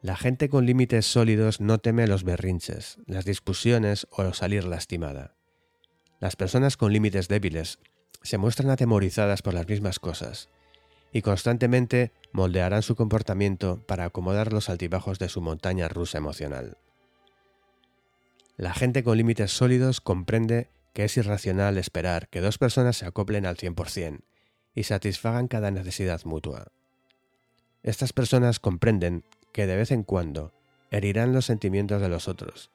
La 0.00 0.16
gente 0.16 0.48
con 0.48 0.64
límites 0.64 1.04
sólidos 1.04 1.60
no 1.60 1.76
teme 1.76 2.06
los 2.06 2.24
berrinches, 2.24 2.96
las 3.04 3.26
discusiones 3.26 4.06
o 4.10 4.32
salir 4.32 4.64
lastimada. 4.64 5.34
Las 6.20 6.36
personas 6.36 6.78
con 6.78 6.92
límites 6.92 7.28
débiles 7.28 7.78
se 8.22 8.38
muestran 8.38 8.70
atemorizadas 8.70 9.42
por 9.42 9.54
las 9.54 9.68
mismas 9.68 9.98
cosas 9.98 10.48
y 11.12 11.22
constantemente 11.22 12.12
moldearán 12.32 12.82
su 12.82 12.94
comportamiento 12.94 13.82
para 13.86 14.04
acomodar 14.04 14.52
los 14.52 14.68
altibajos 14.68 15.18
de 15.18 15.28
su 15.28 15.40
montaña 15.40 15.88
rusa 15.88 16.18
emocional. 16.18 16.76
La 18.56 18.74
gente 18.74 19.04
con 19.04 19.16
límites 19.16 19.52
sólidos 19.52 20.00
comprende 20.00 20.68
que 20.92 21.04
es 21.04 21.16
irracional 21.16 21.78
esperar 21.78 22.28
que 22.28 22.40
dos 22.40 22.58
personas 22.58 22.96
se 22.96 23.06
acoplen 23.06 23.46
al 23.46 23.56
100% 23.56 24.20
y 24.74 24.82
satisfagan 24.82 25.48
cada 25.48 25.70
necesidad 25.70 26.20
mutua. 26.24 26.66
Estas 27.82 28.12
personas 28.12 28.58
comprenden 28.58 29.24
que 29.52 29.66
de 29.66 29.76
vez 29.76 29.92
en 29.92 30.02
cuando 30.02 30.52
herirán 30.90 31.32
los 31.32 31.46
sentimientos 31.46 32.02
de 32.02 32.08
los 32.08 32.28
otros, 32.28 32.70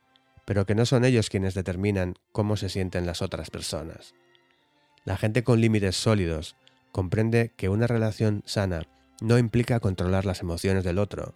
pero 0.45 0.65
que 0.65 0.75
no 0.75 0.85
son 0.85 1.05
ellos 1.05 1.29
quienes 1.29 1.53
determinan 1.53 2.15
cómo 2.31 2.57
se 2.57 2.69
sienten 2.69 3.05
las 3.05 3.21
otras 3.21 3.49
personas. 3.49 4.13
La 5.05 5.17
gente 5.17 5.43
con 5.43 5.59
límites 5.59 5.95
sólidos 5.95 6.55
comprende 6.91 7.51
que 7.57 7.69
una 7.69 7.87
relación 7.87 8.41
sana 8.45 8.83
no 9.21 9.37
implica 9.37 9.79
controlar 9.79 10.25
las 10.25 10.41
emociones 10.41 10.83
del 10.83 10.99
otro, 10.99 11.33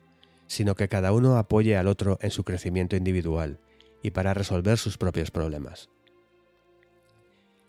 sino 0.47 0.75
que 0.75 0.87
cada 0.87 1.11
uno 1.11 1.37
apoye 1.37 1.75
al 1.77 1.87
otro 1.87 2.17
en 2.21 2.31
su 2.31 2.43
crecimiento 2.43 2.95
individual 2.95 3.59
y 4.01 4.11
para 4.11 4.33
resolver 4.33 4.77
sus 4.77 4.97
propios 4.97 5.31
problemas. 5.31 5.89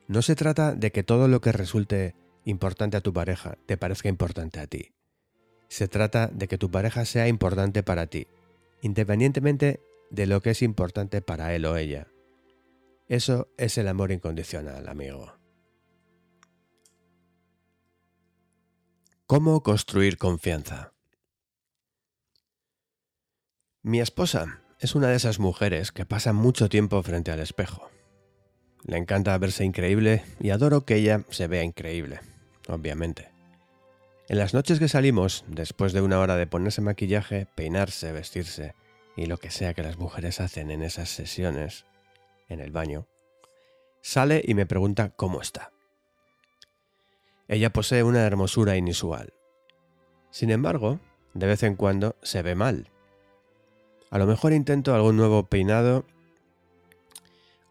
No 0.07 0.23
se 0.23 0.37
trata 0.37 0.75
de 0.75 0.93
que 0.93 1.03
todo 1.03 1.29
lo 1.29 1.41
que 1.41 1.53
resulte 1.53 2.15
importante 2.45 2.97
a 2.97 3.01
tu 3.01 3.13
pareja 3.13 3.59
te 3.67 3.77
parezca 3.77 4.09
importante 4.09 4.61
a 4.61 4.67
ti. 4.67 4.93
Se 5.69 5.89
trata 5.89 6.29
de 6.29 6.49
que 6.49 6.59
tu 6.59 6.71
pareja 6.71 7.05
sea 7.05 7.29
importante 7.29 7.83
para 7.83 8.07
ti, 8.07 8.27
independientemente 8.81 9.81
de 10.11 10.27
lo 10.27 10.41
que 10.41 10.51
es 10.51 10.63
importante 10.63 11.21
para 11.21 11.55
él 11.55 11.67
o 11.67 11.77
ella. 11.77 12.09
Eso 13.09 13.49
es 13.59 13.77
el 13.77 13.89
amor 13.89 14.13
incondicional, 14.13 14.89
amigo. 14.89 15.38
¿Cómo 19.31 19.63
construir 19.63 20.17
confianza? 20.17 20.95
Mi 23.83 24.01
esposa 24.01 24.63
es 24.81 24.95
una 24.95 25.09
de 25.09 25.17
esas 25.17 25.39
mujeres 25.39 25.93
que 25.93 26.07
pasa 26.07 26.33
mucho 26.33 26.71
tiempo 26.71 27.03
frente 27.03 27.31
al 27.31 27.41
espejo. 27.41 27.91
Le 28.85 28.97
encanta 28.97 29.37
verse 29.37 29.67
increíble 29.67 30.25
y 30.41 30.49
adoro 30.49 30.87
que 30.87 30.95
ella 30.95 31.27
se 31.29 31.47
vea 31.47 31.63
increíble, 31.63 32.21
obviamente. 32.69 33.29
En 34.31 34.39
las 34.39 34.55
noches 34.55 34.79
que 34.79 34.89
salimos, 34.89 35.45
después 35.47 35.93
de 35.93 36.01
una 36.01 36.21
hora 36.21 36.37
de 36.37 36.47
ponerse 36.47 36.81
maquillaje, 36.81 37.49
peinarse, 37.55 38.13
vestirse 38.13 38.75
y 39.15 39.27
lo 39.27 39.37
que 39.37 39.51
sea 39.51 39.75
que 39.75 39.83
las 39.83 39.99
mujeres 39.99 40.41
hacen 40.41 40.71
en 40.71 40.83
esas 40.83 41.11
sesiones, 41.11 41.85
en 42.49 42.61
el 42.61 42.71
baño, 42.71 43.07
sale 44.01 44.43
y 44.43 44.55
me 44.55 44.65
pregunta 44.65 45.11
cómo 45.11 45.43
está. 45.43 45.71
Ella 47.49 47.71
posee 47.71 48.03
una 48.03 48.25
hermosura 48.27 48.77
inusual. 48.77 49.33
Sin 50.31 50.51
embargo, 50.51 51.01
de 51.33 51.47
vez 51.47 51.63
en 51.63 51.77
cuando 51.77 52.17
se 52.23 52.43
ve 52.43 52.55
mal. 52.55 52.91
A 54.11 54.19
lo 54.19 54.27
mejor 54.27 54.53
intento 54.53 54.95
algún 54.95 55.17
nuevo 55.17 55.47
peinado 55.47 56.05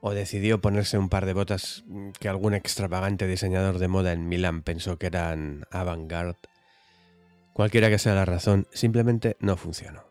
o 0.02 0.12
decidió 0.14 0.62
ponerse 0.62 0.98
un 0.98 1.10
par 1.10 1.26
de 1.26 1.34
botas 1.34 1.84
que 2.20 2.30
algún 2.30 2.54
extravagante 2.54 3.28
diseñador 3.28 3.78
de 3.80 3.88
moda 3.88 4.14
en 4.14 4.28
Milán 4.28 4.62
pensó 4.62 4.98
que 4.98 5.08
eran 5.08 5.66
avant-garde. 5.72 6.38
Cualquiera 7.54 7.90
que 7.90 8.00
sea 8.00 8.14
la 8.14 8.26
razón, 8.26 8.68
simplemente 8.72 9.38
no 9.40 9.58
funcionó. 9.58 10.06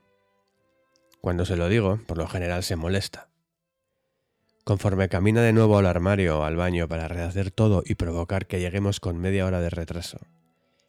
Cuando 1.21 1.45
se 1.45 1.57
lo 1.57 1.69
digo, 1.69 2.01
por 2.07 2.19
lo 2.19 2.27
general 2.27 2.63
se 2.63 2.77
molesta. 2.77 3.29
Conforme 4.67 5.09
camina 5.09 5.43
de 5.43 5.53
nuevo 5.53 5.79
al 5.79 5.87
armario 5.87 6.41
o 6.41 6.43
al 6.43 6.57
baño 6.57 6.89
para 6.89 7.07
rehacer 7.07 7.53
todo 7.53 7.85
y 7.87 7.95
provocar 7.95 8.49
que 8.49 8.59
lleguemos 8.59 8.99
con 8.99 9.17
media 9.17 9.47
hora 9.47 9.61
de 9.61 9.71
retraso, 9.71 10.19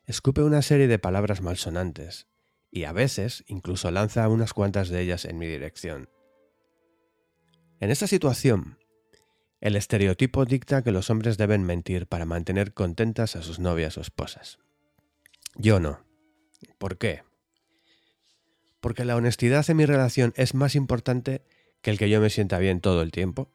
escupe 0.08 0.42
una 0.42 0.64
serie 0.64 0.88
de 0.88 0.98
palabras 0.98 1.44
malsonantes, 1.44 2.26
y 2.72 2.86
a 2.86 2.92
veces 2.92 3.44
incluso 3.46 3.92
lanza 3.92 4.28
unas 4.30 4.54
cuantas 4.54 4.90
de 4.90 5.02
ellas 5.02 5.26
en 5.26 5.38
mi 5.38 5.46
dirección. 5.46 6.10
En 7.80 7.92
esta 7.92 8.08
situación, 8.08 8.80
el 9.62 9.76
estereotipo 9.76 10.46
dicta 10.46 10.82
que 10.82 10.92
los 10.92 11.12
hombres 11.12 11.38
deben 11.38 11.64
mentir 11.64 12.08
para 12.08 12.26
mantener 12.26 12.74
contentas 12.74 13.36
a 13.36 13.44
sus 13.44 13.60
novias 13.60 13.96
o 14.00 14.02
esposas. 14.02 14.58
Yo 15.54 15.80
no. 15.80 16.00
¿Por 16.80 16.98
qué? 16.98 17.22
Porque 18.80 19.06
la 19.06 19.16
honestidad 19.16 19.70
en 19.70 19.78
mi 19.78 19.86
relación 19.86 20.34
es 20.36 20.56
más 20.56 20.74
importante 20.74 21.44
que 21.84 21.92
el 21.92 22.00
que 22.00 22.10
yo 22.10 22.20
me 22.20 22.32
sienta 22.32 22.58
bien 22.58 22.82
todo 22.82 23.04
el 23.04 23.12
tiempo. 23.12 23.52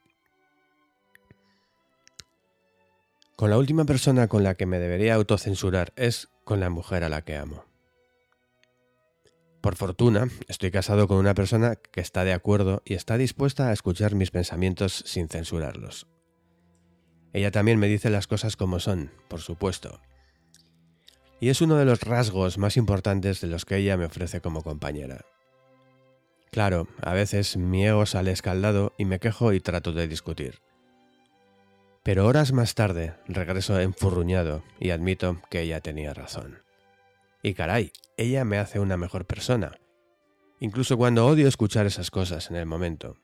Con 3.37 3.51
la 3.51 3.59
última 3.59 3.85
persona 3.85 4.29
con 4.29 4.45
la 4.45 4.55
que 4.55 4.67
me 4.67 4.79
debería 4.79 5.15
autocensurar 5.15 5.93
es 5.97 6.29
con 6.45 6.61
la 6.61 6.71
mujer 6.71 7.03
a 7.05 7.09
la 7.09 7.23
que 7.23 7.37
amo. 7.37 7.65
Por 9.61 9.77
fortuna, 9.77 10.29
estoy 10.49 10.71
casado 10.71 11.07
con 11.07 11.19
una 11.19 11.35
persona 11.35 11.77
que 11.77 12.01
está 12.01 12.25
de 12.25 12.33
acuerdo 12.33 12.83
y 12.85 12.95
está 12.95 13.17
dispuesta 13.17 13.69
a 13.69 13.73
escuchar 13.73 14.15
mis 14.15 14.33
pensamientos 14.33 15.05
sin 15.07 15.29
censurarlos. 15.29 16.09
Ella 17.33 17.51
también 17.51 17.79
me 17.79 17.89
dice 17.89 18.11
las 18.11 18.27
cosas 18.27 18.57
como 18.57 18.81
son, 18.81 19.13
por 19.29 19.41
supuesto. 19.41 20.01
Y 21.41 21.49
es 21.49 21.61
uno 21.61 21.77
de 21.77 21.85
los 21.85 22.01
rasgos 22.03 22.59
más 22.59 22.77
importantes 22.77 23.41
de 23.41 23.47
los 23.47 23.65
que 23.65 23.77
ella 23.77 23.97
me 23.97 24.05
ofrece 24.05 24.41
como 24.41 24.63
compañera. 24.63 25.25
Claro, 26.51 26.87
a 27.01 27.15
veces 27.15 27.57
mi 27.57 27.87
ego 27.87 28.05
sale 28.05 28.33
escaldado 28.33 28.93
y 28.99 29.07
me 29.07 29.21
quejo 29.21 29.53
y 29.53 29.61
trato 29.61 29.93
de 29.93 30.07
discutir. 30.07 30.61
Pero 32.03 32.27
horas 32.27 32.53
más 32.53 32.75
tarde 32.75 33.15
regreso 33.29 33.79
enfurruñado 33.79 34.65
y 34.81 34.91
admito 34.91 35.41
que 35.51 35.61
ella 35.61 35.81
tenía 35.81 36.13
razón. 36.15 36.59
Y 37.43 37.55
caray, 37.55 37.93
ella 38.17 38.45
me 38.45 38.59
hace 38.59 38.81
una 38.81 38.97
mejor 38.97 39.25
persona, 39.25 39.79
incluso 40.61 40.97
cuando 40.97 41.27
odio 41.27 41.49
escuchar 41.49 41.87
esas 41.87 42.11
cosas 42.11 42.51
en 42.51 42.57
el 42.57 42.67
momento. 42.67 43.17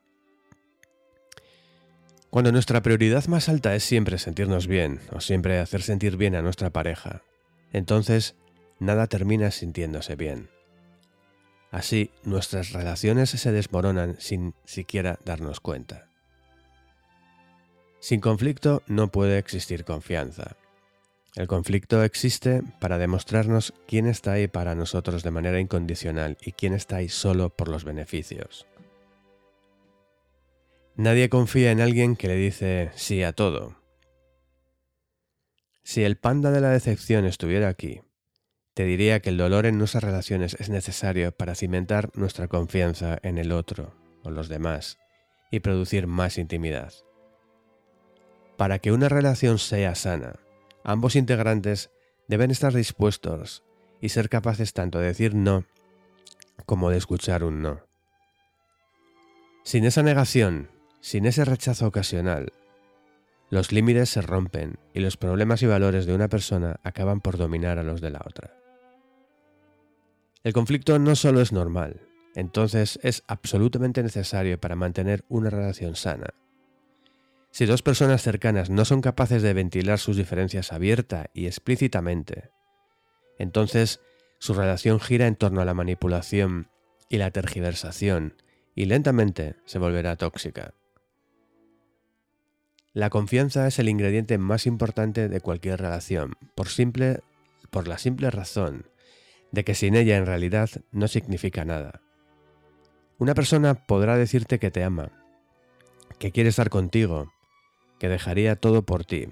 Cuando 2.29 2.51
nuestra 2.51 2.81
prioridad 2.81 3.25
más 3.25 3.49
alta 3.49 3.75
es 3.75 3.83
siempre 3.83 4.17
sentirnos 4.17 4.67
bien 4.67 4.99
o 5.11 5.19
siempre 5.19 5.59
hacer 5.59 5.81
sentir 5.81 6.15
bien 6.15 6.35
a 6.35 6.41
nuestra 6.41 6.69
pareja, 6.69 7.23
entonces 7.73 8.35
nada 8.79 9.07
termina 9.07 9.51
sintiéndose 9.51 10.15
bien. 10.15 10.49
Así 11.71 12.11
nuestras 12.23 12.71
relaciones 12.71 13.29
se 13.29 13.51
desmoronan 13.51 14.15
sin 14.19 14.53
siquiera 14.65 15.19
darnos 15.25 15.59
cuenta. 15.59 16.08
Sin 17.99 18.21
conflicto 18.21 18.81
no 18.87 19.11
puede 19.11 19.37
existir 19.37 19.83
confianza. 19.83 20.55
El 21.35 21.47
conflicto 21.47 22.03
existe 22.03 22.63
para 22.79 22.97
demostrarnos 22.97 23.73
quién 23.87 24.07
está 24.07 24.33
ahí 24.33 24.47
para 24.47 24.75
nosotros 24.75 25.23
de 25.23 25.31
manera 25.31 25.59
incondicional 25.59 26.37
y 26.41 26.53
quién 26.53 26.73
está 26.73 26.97
ahí 26.97 27.09
solo 27.09 27.49
por 27.49 27.67
los 27.67 27.83
beneficios. 27.83 28.65
Nadie 30.95 31.29
confía 31.29 31.71
en 31.71 31.81
alguien 31.81 32.15
que 32.15 32.27
le 32.27 32.35
dice 32.35 32.91
sí 32.95 33.23
a 33.23 33.31
todo. 33.31 33.77
Si 35.83 36.03
el 36.03 36.17
panda 36.17 36.51
de 36.51 36.61
la 36.61 36.71
decepción 36.71 37.25
estuviera 37.25 37.69
aquí, 37.69 38.01
te 38.73 38.83
diría 38.83 39.19
que 39.21 39.29
el 39.29 39.37
dolor 39.37 39.65
en 39.65 39.77
nuestras 39.77 40.03
relaciones 40.03 40.55
es 40.59 40.69
necesario 40.69 41.31
para 41.31 41.55
cimentar 41.55 42.11
nuestra 42.15 42.47
confianza 42.47 43.17
en 43.23 43.37
el 43.37 43.51
otro 43.51 43.93
o 44.23 44.29
los 44.29 44.49
demás 44.49 44.97
y 45.51 45.61
producir 45.61 46.05
más 46.07 46.37
intimidad. 46.37 46.93
Para 48.59 48.79
que 48.79 48.91
una 48.91 49.07
relación 49.07 49.57
sea 49.57 49.95
sana, 49.95 50.35
ambos 50.83 51.15
integrantes 51.15 51.91
deben 52.27 52.51
estar 52.51 52.73
dispuestos 52.73 53.63
y 54.01 54.09
ser 54.09 54.27
capaces 54.27 54.73
tanto 54.73 54.99
de 54.99 55.05
decir 55.05 55.33
no 55.33 55.63
como 56.65 56.89
de 56.89 56.97
escuchar 56.97 57.45
un 57.45 57.61
no. 57.61 57.79
Sin 59.63 59.85
esa 59.85 60.03
negación, 60.03 60.69
sin 60.99 61.25
ese 61.25 61.45
rechazo 61.45 61.87
ocasional, 61.87 62.51
los 63.49 63.71
límites 63.71 64.09
se 64.09 64.21
rompen 64.21 64.77
y 64.93 64.99
los 64.99 65.15
problemas 65.15 65.61
y 65.61 65.65
valores 65.65 66.05
de 66.05 66.13
una 66.13 66.27
persona 66.27 66.81
acaban 66.83 67.21
por 67.21 67.37
dominar 67.37 67.79
a 67.79 67.83
los 67.83 68.01
de 68.01 68.09
la 68.09 68.21
otra. 68.27 68.57
El 70.43 70.51
conflicto 70.51 70.99
no 70.99 71.15
solo 71.15 71.39
es 71.39 71.53
normal, 71.53 72.01
entonces 72.35 72.99
es 73.03 73.23
absolutamente 73.25 74.03
necesario 74.03 74.59
para 74.59 74.75
mantener 74.75 75.23
una 75.29 75.49
relación 75.49 75.95
sana 75.95 76.33
si 77.51 77.65
dos 77.65 77.81
personas 77.81 78.21
cercanas 78.21 78.69
no 78.69 78.85
son 78.85 79.01
capaces 79.01 79.41
de 79.41 79.53
ventilar 79.53 79.99
sus 79.99 80.17
diferencias 80.17 80.71
abierta 80.71 81.29
y 81.33 81.47
explícitamente, 81.47 82.51
entonces 83.37 83.99
su 84.39 84.53
relación 84.53 84.99
gira 84.99 85.27
en 85.27 85.35
torno 85.35 85.61
a 85.61 85.65
la 85.65 85.73
manipulación 85.73 86.69
y 87.09 87.17
la 87.17 87.31
tergiversación 87.31 88.35
y 88.75 88.85
lentamente 88.85 89.55
se 89.65 89.79
volverá 89.79 90.15
tóxica. 90.15 90.73
La 92.93 93.09
confianza 93.09 93.67
es 93.67 93.79
el 93.79 93.89
ingrediente 93.89 94.37
más 94.37 94.65
importante 94.65 95.29
de 95.29 95.41
cualquier 95.41 95.79
relación, 95.79 96.35
por, 96.55 96.69
simple, 96.69 97.21
por 97.69 97.87
la 97.87 97.97
simple 97.97 98.31
razón 98.31 98.87
de 99.51 99.63
que 99.63 99.75
sin 99.75 99.95
ella 99.95 100.17
en 100.17 100.25
realidad 100.25 100.69
no 100.91 101.07
significa 101.07 101.65
nada. 101.65 102.01
Una 103.17 103.33
persona 103.33 103.73
podrá 103.73 104.17
decirte 104.17 104.59
que 104.59 104.71
te 104.71 104.83
ama, 104.83 105.11
que 106.19 106.31
quiere 106.31 106.49
estar 106.49 106.69
contigo, 106.69 107.31
que 107.99 108.09
dejaría 108.09 108.55
todo 108.55 108.83
por 108.83 109.05
ti. 109.05 109.27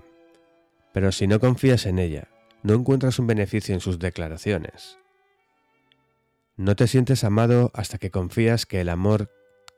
Pero 0.93 1.11
si 1.11 1.27
no 1.27 1.39
confías 1.39 1.85
en 1.85 1.99
ella, 1.99 2.27
no 2.63 2.73
encuentras 2.73 3.19
un 3.19 3.27
beneficio 3.27 3.73
en 3.73 3.81
sus 3.81 3.99
declaraciones. 3.99 4.97
No 6.55 6.75
te 6.75 6.87
sientes 6.87 7.23
amado 7.23 7.71
hasta 7.73 7.97
que 7.97 8.11
confías 8.11 8.65
que 8.65 8.81
el 8.81 8.89
amor 8.89 9.31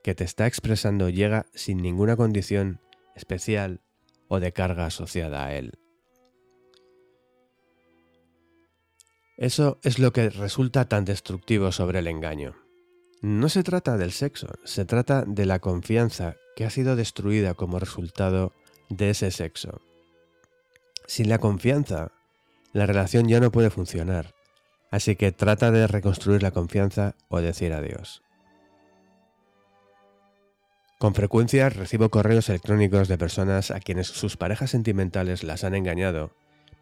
que 0.04 0.16
te 0.16 0.24
está 0.24 0.48
expresando 0.48 1.10
llega 1.10 1.46
sin 1.54 1.78
ninguna 1.78 2.16
condición 2.16 2.80
especial 3.16 3.82
o 4.30 4.40
de 4.40 4.54
carga 4.54 4.86
asociada 4.86 5.46
a 5.46 5.56
él. 5.56 5.74
Eso 9.38 9.80
es 9.84 10.00
lo 10.00 10.12
que 10.12 10.30
resulta 10.30 10.90
tan 10.90 11.06
destructivo 11.06 11.72
sobre 11.72 12.00
el 12.00 12.08
engaño. 12.08 12.56
No 13.22 13.50
se 13.50 13.64
trata 13.64 13.98
del 13.98 14.12
sexo, 14.12 14.48
se 14.64 14.86
trata 14.86 15.24
de 15.26 15.46
la 15.46 15.60
confianza 15.60 16.36
que 16.56 16.66
ha 16.66 16.70
sido 16.70 16.96
destruida 16.96 17.54
como 17.54 17.80
resultado 17.80 18.54
de 18.90 19.12
ese 19.12 19.32
sexo. 19.32 19.82
Sin 21.06 21.30
la 21.30 21.38
confianza, 21.38 22.12
la 22.74 22.86
relación 22.86 23.28
ya 23.28 23.40
no 23.40 23.52
puede 23.52 23.70
funcionar, 23.70 24.36
así 24.92 25.16
que 25.16 25.32
trata 25.32 25.72
de 25.72 25.88
reconstruir 25.88 26.44
la 26.44 26.52
confianza 26.52 27.16
o 27.30 27.40
decir 27.42 27.74
adiós. 27.74 28.22
Con 30.98 31.16
frecuencia 31.16 31.70
recibo 31.70 32.10
correos 32.10 32.50
electrónicos 32.50 33.08
de 33.08 33.18
personas 33.18 33.72
a 33.72 33.80
quienes 33.80 34.08
sus 34.08 34.36
parejas 34.36 34.72
sentimentales 34.72 35.44
las 35.44 35.64
han 35.64 35.74
engañado, 35.74 36.32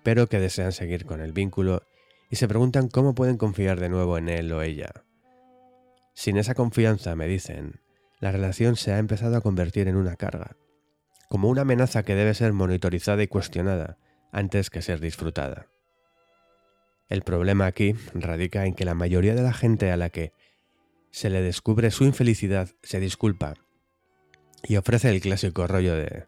pero 0.04 0.28
que 0.28 0.40
desean 0.40 0.72
seguir 0.72 1.06
con 1.06 1.22
el 1.22 1.34
vínculo 1.34 1.84
y 2.30 2.38
se 2.38 2.48
preguntan 2.48 2.88
cómo 2.88 3.14
pueden 3.14 3.38
confiar 3.38 3.80
de 3.80 3.90
nuevo 3.90 4.18
en 4.18 4.30
él 4.30 4.52
o 4.52 4.62
ella. 4.62 4.92
Sin 6.14 6.38
esa 6.38 6.56
confianza, 6.56 7.16
me 7.16 7.28
dicen, 7.28 7.80
la 8.20 8.32
relación 8.32 8.76
se 8.76 8.92
ha 8.92 8.98
empezado 8.98 9.38
a 9.38 9.42
convertir 9.42 9.88
en 9.88 9.96
una 9.96 10.16
carga 10.16 10.58
como 11.30 11.50
una 11.50 11.62
amenaza 11.62 12.04
que 12.04 12.16
debe 12.16 12.34
ser 12.34 12.54
monitorizada 12.54 13.24
y 13.24 13.28
cuestionada 13.28 13.98
antes 14.32 14.70
que 14.70 14.82
ser 14.82 15.00
disfrutada. 15.00 15.68
El 17.10 17.22
problema 17.22 17.66
aquí 17.66 17.96
radica 18.14 18.66
en 18.66 18.76
que 18.76 18.86
la 18.86 18.94
mayoría 18.94 19.36
de 19.36 19.42
la 19.42 19.54
gente 19.54 19.92
a 19.92 19.98
la 19.98 20.10
que 20.10 20.34
se 21.12 21.30
le 21.30 21.42
descubre 21.42 21.92
su 21.92 22.04
infelicidad 22.04 22.70
se 22.84 23.00
disculpa 23.00 23.54
y 24.64 24.76
ofrece 24.76 25.10
el 25.10 25.22
clásico 25.22 25.68
rollo 25.68 25.96
de 25.96 26.26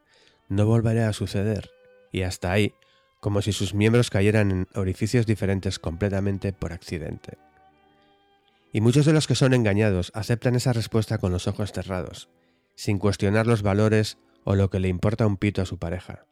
no 0.47 0.65
volveré 0.65 1.03
a 1.03 1.13
suceder 1.13 1.69
y 2.11 2.21
hasta 2.21 2.51
ahí 2.51 2.73
como 3.19 3.41
si 3.41 3.51
sus 3.51 3.73
miembros 3.73 4.09
cayeran 4.09 4.51
en 4.51 4.67
orificios 4.75 5.25
diferentes 5.25 5.77
completamente 5.77 6.53
por 6.53 6.71
accidente. 6.71 7.37
Y 8.71 8.81
muchos 8.81 9.05
de 9.05 9.13
los 9.13 9.27
que 9.27 9.35
son 9.35 9.53
engañados 9.53 10.11
aceptan 10.13 10.55
esa 10.55 10.73
respuesta 10.73 11.17
con 11.17 11.31
los 11.31 11.47
ojos 11.47 11.71
cerrados, 11.71 12.29
sin 12.75 12.97
cuestionar 12.97 13.47
los 13.47 13.61
valores 13.61 14.17
o 14.49 14.55
lo 14.55 14.71
que 14.71 14.79
le 14.79 14.87
importa 14.87 15.27
un 15.27 15.37
pito 15.37 15.61
a 15.61 15.67
su 15.67 15.77
pareja. 15.77 16.25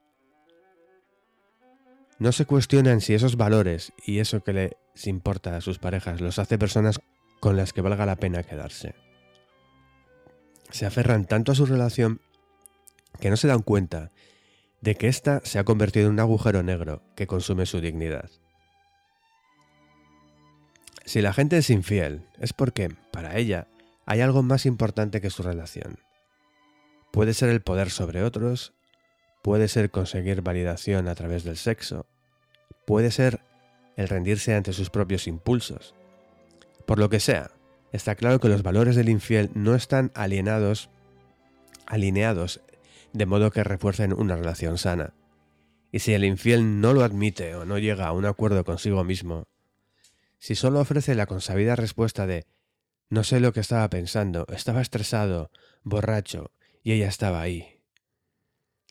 No 2.18 2.32
se 2.32 2.46
cuestionan 2.46 3.00
si 3.00 3.14
esos 3.14 3.38
valores 3.38 3.94
y 4.08 4.18
eso 4.18 4.42
que 4.42 4.54
les 4.54 5.06
importa 5.06 5.56
a 5.56 5.62
sus 5.62 5.78
parejas 5.78 6.20
los 6.20 6.40
hace 6.40 6.58
personas 6.58 7.00
con 7.40 7.56
las 7.56 7.74
que 7.74 7.82
valga 7.82 8.08
la 8.08 8.16
pena 8.16 8.42
quedarse. 8.42 8.96
Se 10.72 10.88
aferran 10.88 11.26
tanto 11.26 11.52
a 11.52 11.56
su 11.56 11.68
relación 11.68 12.20
que 13.20 13.30
no 13.30 13.38
se 13.38 13.50
dan 13.50 13.62
cuenta 13.62 14.12
de 14.82 14.96
que 14.96 15.10
ésta 15.10 15.42
se 15.44 15.60
ha 15.60 15.64
convertido 15.64 16.08
en 16.08 16.14
un 16.14 16.20
agujero 16.20 16.64
negro 16.64 17.04
que 17.16 17.28
consume 17.28 17.68
su 17.68 17.82
dignidad. 17.82 18.32
Si 21.06 21.22
la 21.22 21.34
gente 21.34 21.60
es 21.60 21.70
infiel, 21.70 22.26
es 22.40 22.52
porque, 22.52 22.90
para 23.12 23.38
ella, 23.38 23.68
hay 24.08 24.22
algo 24.22 24.42
más 24.42 24.66
importante 24.66 25.22
que 25.22 25.30
su 25.30 25.44
relación. 25.44 26.00
Puede 27.18 27.34
ser 27.34 27.50
el 27.50 27.62
poder 27.62 27.90
sobre 27.90 28.22
otros, 28.22 28.76
puede 29.42 29.70
ser 29.70 29.90
conseguir 29.90 30.44
validación 30.44 31.08
a 31.08 31.16
través 31.16 31.44
del 31.44 31.58
sexo, 31.58 32.06
puede 32.86 33.10
ser 33.10 33.40
el 33.96 34.08
rendirse 34.08 34.54
ante 34.54 34.72
sus 34.72 34.92
propios 34.92 35.26
impulsos. 35.26 35.96
Por 36.86 37.00
lo 37.00 37.10
que 37.10 37.20
sea, 37.20 37.50
está 37.92 38.14
claro 38.14 38.40
que 38.40 38.50
los 38.50 38.62
valores 38.62 38.96
del 38.96 39.10
infiel 39.10 39.50
no 39.56 39.74
están 39.74 40.12
alienados, 40.14 40.92
alineados 41.88 42.62
de 43.14 43.26
modo 43.26 43.50
que 43.50 43.64
refuercen 43.64 44.14
una 44.14 44.36
relación 44.36 44.78
sana. 44.78 45.16
Y 45.92 46.02
si 46.02 46.14
el 46.14 46.24
infiel 46.24 46.82
no 46.82 46.94
lo 46.94 47.04
admite 47.04 47.56
o 47.56 47.66
no 47.66 47.80
llega 47.80 48.06
a 48.06 48.12
un 48.12 48.28
acuerdo 48.28 48.64
consigo 48.64 49.04
mismo, 49.04 49.48
si 50.38 50.54
solo 50.54 50.82
ofrece 50.82 51.16
la 51.16 51.26
consabida 51.26 51.76
respuesta 51.76 52.28
de 52.28 52.46
no 53.10 53.24
sé 53.24 53.40
lo 53.40 53.54
que 53.54 53.62
estaba 53.62 53.90
pensando, 53.90 54.46
estaba 54.50 54.82
estresado, 54.82 55.50
borracho, 55.82 56.52
y 56.88 56.94
ella 56.94 57.10
estaba 57.10 57.42
ahí. 57.42 57.82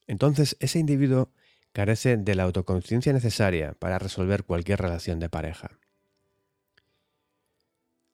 Entonces 0.06 0.58
ese 0.60 0.78
individuo 0.78 1.32
carece 1.72 2.18
de 2.18 2.34
la 2.34 2.42
autoconciencia 2.42 3.10
necesaria 3.14 3.72
para 3.72 3.98
resolver 3.98 4.44
cualquier 4.44 4.82
relación 4.82 5.18
de 5.18 5.30
pareja. 5.30 5.78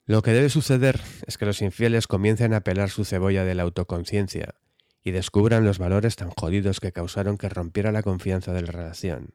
Lo 0.05 0.23
que 0.23 0.31
debe 0.31 0.51
suceder 0.51 1.01
es 1.27 1.37
que 1.37 1.47
los 1.47 1.63
infieles 1.63 2.07
comiencen 2.07 2.55
a 2.55 2.61
pelar 2.61 2.91
su 2.91 3.05
cebolla 3.05 3.45
de 3.45 3.57
la 3.57 3.65
autoconciencia 3.65 4.55
y 5.03 5.11
descubran 5.11 5.65
los 5.65 5.79
valores 5.79 6.15
tan 6.15 6.31
jodidos 6.31 6.79
que 6.79 6.93
causaron 6.93 7.37
que 7.37 7.49
rompiera 7.49 7.91
la 7.91 8.05
confianza 8.05 8.53
de 8.53 8.63
la 8.63 8.71
relación. 8.71 9.35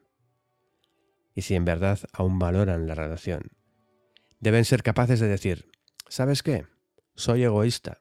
Y 1.34 1.42
si 1.42 1.56
en 1.56 1.66
verdad 1.66 1.98
aún 2.10 2.38
valoran 2.38 2.86
la 2.86 2.94
relación, 2.94 3.50
deben 4.40 4.64
ser 4.64 4.82
capaces 4.82 5.20
de 5.20 5.28
decir, 5.28 5.70
¿sabes 6.08 6.42
qué? 6.42 6.64
Soy 7.16 7.44
egoísta. 7.44 8.00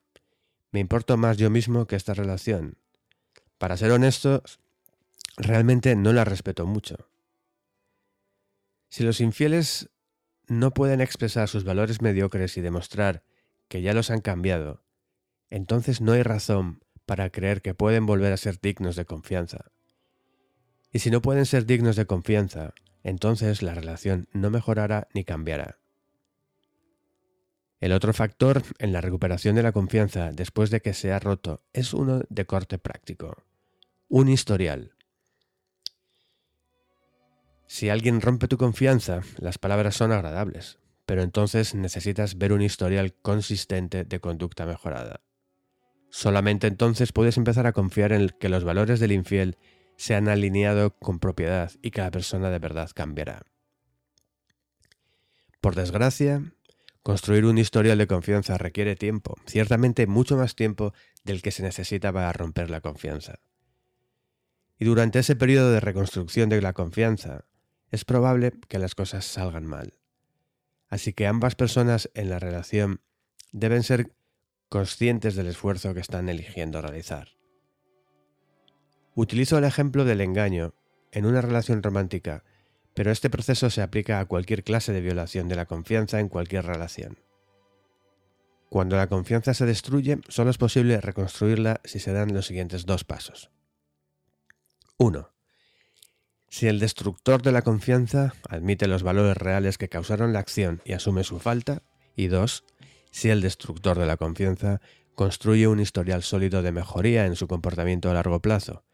Me 0.72 0.80
importo 0.80 1.18
más 1.18 1.38
yo 1.38 1.50
mismo 1.50 1.88
que 1.88 1.96
esta 1.96 2.14
relación. 2.14 2.78
Para 3.58 3.78
ser 3.78 3.92
honestos, 3.92 4.60
realmente 5.38 5.96
no 5.96 6.14
la 6.14 6.26
respeto 6.26 6.66
mucho. 6.66 7.10
Si 8.90 9.04
los 9.04 9.22
infieles 9.22 9.90
no 10.48 10.72
pueden 10.74 11.02
expresar 11.02 11.50
sus 11.50 11.64
valores 11.64 12.02
mediocres 12.02 12.58
y 12.58 12.62
demostrar 12.62 13.24
que 13.68 13.82
ya 13.82 13.94
los 13.94 14.12
han 14.12 14.22
cambiado, 14.22 14.84
entonces 15.50 16.02
no 16.02 16.14
hay 16.14 16.24
razón 16.24 16.84
para 17.06 17.30
creer 17.30 17.62
que 17.62 17.74
pueden 17.74 18.06
volver 18.06 18.34
a 18.34 18.38
ser 18.38 18.60
dignos 18.62 18.96
de 18.96 19.06
confianza. 19.06 19.72
Y 20.92 21.00
si 21.00 21.12
no 21.12 21.22
pueden 21.22 21.46
ser 21.46 21.66
dignos 21.66 21.96
de 21.96 22.06
confianza, 22.06 22.74
entonces 23.04 23.62
la 23.62 23.74
relación 23.74 24.28
no 24.34 24.50
mejorará 24.50 25.08
ni 25.14 25.24
cambiará. 25.24 25.80
El 27.80 27.92
otro 27.92 28.12
factor 28.12 28.64
en 28.80 28.92
la 28.92 29.02
recuperación 29.02 29.56
de 29.56 29.64
la 29.64 29.72
confianza 29.72 30.32
después 30.32 30.72
de 30.72 30.82
que 30.82 30.94
se 30.94 31.12
ha 31.14 31.20
roto 31.20 31.62
es 31.74 31.94
uno 31.94 32.22
de 32.30 32.46
corte 32.46 32.80
práctico, 32.80 33.44
un 34.10 34.30
historial. 34.30 34.96
Si 37.68 37.90
alguien 37.90 38.22
rompe 38.22 38.48
tu 38.48 38.58
confianza, 38.58 39.22
las 39.38 39.60
palabras 39.60 39.96
son 39.96 40.12
agradables, 40.12 40.80
pero 41.06 41.22
entonces 41.22 41.76
necesitas 41.76 42.38
ver 42.38 42.52
un 42.52 42.62
historial 42.62 43.14
consistente 43.14 44.06
de 44.06 44.20
conducta 44.20 44.66
mejorada. 44.66 45.22
Solamente 46.10 46.66
entonces 46.68 47.12
puedes 47.12 47.38
empezar 47.38 47.68
a 47.68 47.74
confiar 47.74 48.12
en 48.12 48.30
que 48.40 48.50
los 48.50 48.64
valores 48.64 49.00
del 49.00 49.12
infiel 49.12 49.58
se 49.98 50.16
han 50.16 50.30
alineado 50.30 50.98
con 50.98 51.20
propiedad 51.20 51.72
y 51.82 51.92
que 51.92 52.02
la 52.02 52.12
persona 52.12 52.50
de 52.50 52.60
verdad 52.60 52.90
cambiará. 52.94 53.44
Por 55.60 55.76
desgracia, 55.76 56.54
construir 57.08 57.46
un 57.46 57.58
historial 57.58 57.98
de 57.98 58.06
confianza 58.06 58.58
requiere 58.58 58.98
tiempo, 58.98 59.38
ciertamente 59.46 60.08
mucho 60.08 60.36
más 60.36 60.56
tiempo 60.56 60.94
del 61.24 61.42
que 61.42 61.52
se 61.52 61.64
necesita 61.64 62.12
para 62.12 62.34
romper 62.34 62.70
la 62.70 62.82
confianza. 62.82 63.40
Y 64.78 64.84
durante 64.84 65.20
ese 65.20 65.38
periodo 65.38 65.72
de 65.72 65.80
reconstrucción 65.80 66.50
de 66.50 66.62
la 66.62 66.74
confianza, 66.74 67.46
es 67.92 68.04
probable 68.04 68.52
que 68.68 68.78
las 68.78 68.94
cosas 68.94 69.24
salgan 69.24 69.66
mal. 69.66 69.94
Así 70.90 71.14
que 71.14 71.28
ambas 71.28 71.56
personas 71.56 72.10
en 72.14 72.30
la 72.30 72.40
relación 72.40 73.00
deben 73.54 73.84
ser 73.84 74.12
conscientes 74.68 75.38
del 75.38 75.48
esfuerzo 75.48 75.94
que 75.94 76.02
están 76.02 76.28
eligiendo 76.28 76.82
realizar. 76.82 77.30
Utilizo 79.16 79.58
el 79.58 79.64
ejemplo 79.64 80.04
del 80.04 80.20
engaño 80.20 80.74
en 81.14 81.26
una 81.26 81.40
relación 81.40 81.82
romántica, 81.82 82.44
pero 82.98 83.12
este 83.12 83.30
proceso 83.30 83.70
se 83.70 83.84
aplica 83.84 84.20
a 84.20 84.26
cualquier 84.26 84.64
clase 84.64 84.92
de 84.92 85.02
violación 85.02 85.48
de 85.48 85.56
la 85.56 85.68
confianza 85.68 86.20
en 86.20 86.30
cualquier 86.30 86.66
relación. 86.66 87.20
Cuando 88.70 88.96
la 88.96 89.06
confianza 89.06 89.54
se 89.54 89.68
destruye, 89.68 90.18
solo 90.30 90.50
es 90.50 90.58
posible 90.58 91.00
reconstruirla 91.00 91.80
si 91.84 92.00
se 92.00 92.12
dan 92.12 92.34
los 92.34 92.48
siguientes 92.48 92.88
dos 92.88 93.04
pasos. 93.04 93.52
1. 94.98 95.30
Si 96.50 96.68
el 96.68 96.80
destructor 96.80 97.44
de 97.44 97.52
la 97.52 97.62
confianza 97.62 98.34
admite 98.50 98.88
los 98.88 99.04
valores 99.04 99.38
reales 99.38 99.78
que 99.78 99.90
causaron 99.90 100.34
la 100.34 100.40
acción 100.40 100.82
y 100.84 100.94
asume 100.94 101.24
su 101.24 101.38
falta. 101.38 101.84
Y 102.16 102.30
2 102.30 102.64
si 103.12 103.30
el 103.30 103.42
destructor 103.42 104.00
de 104.00 104.08
la 104.08 104.18
confianza 104.18 104.82
construye 105.14 105.68
un 105.68 105.80
historial 105.80 106.24
sólido 106.24 106.64
de 106.64 106.72
mejoría 106.72 107.28
en 107.28 107.36
su 107.36 107.48
comportamiento 107.48 108.10
a 108.10 108.16
largo 108.16 108.42
plazo. 108.42 108.87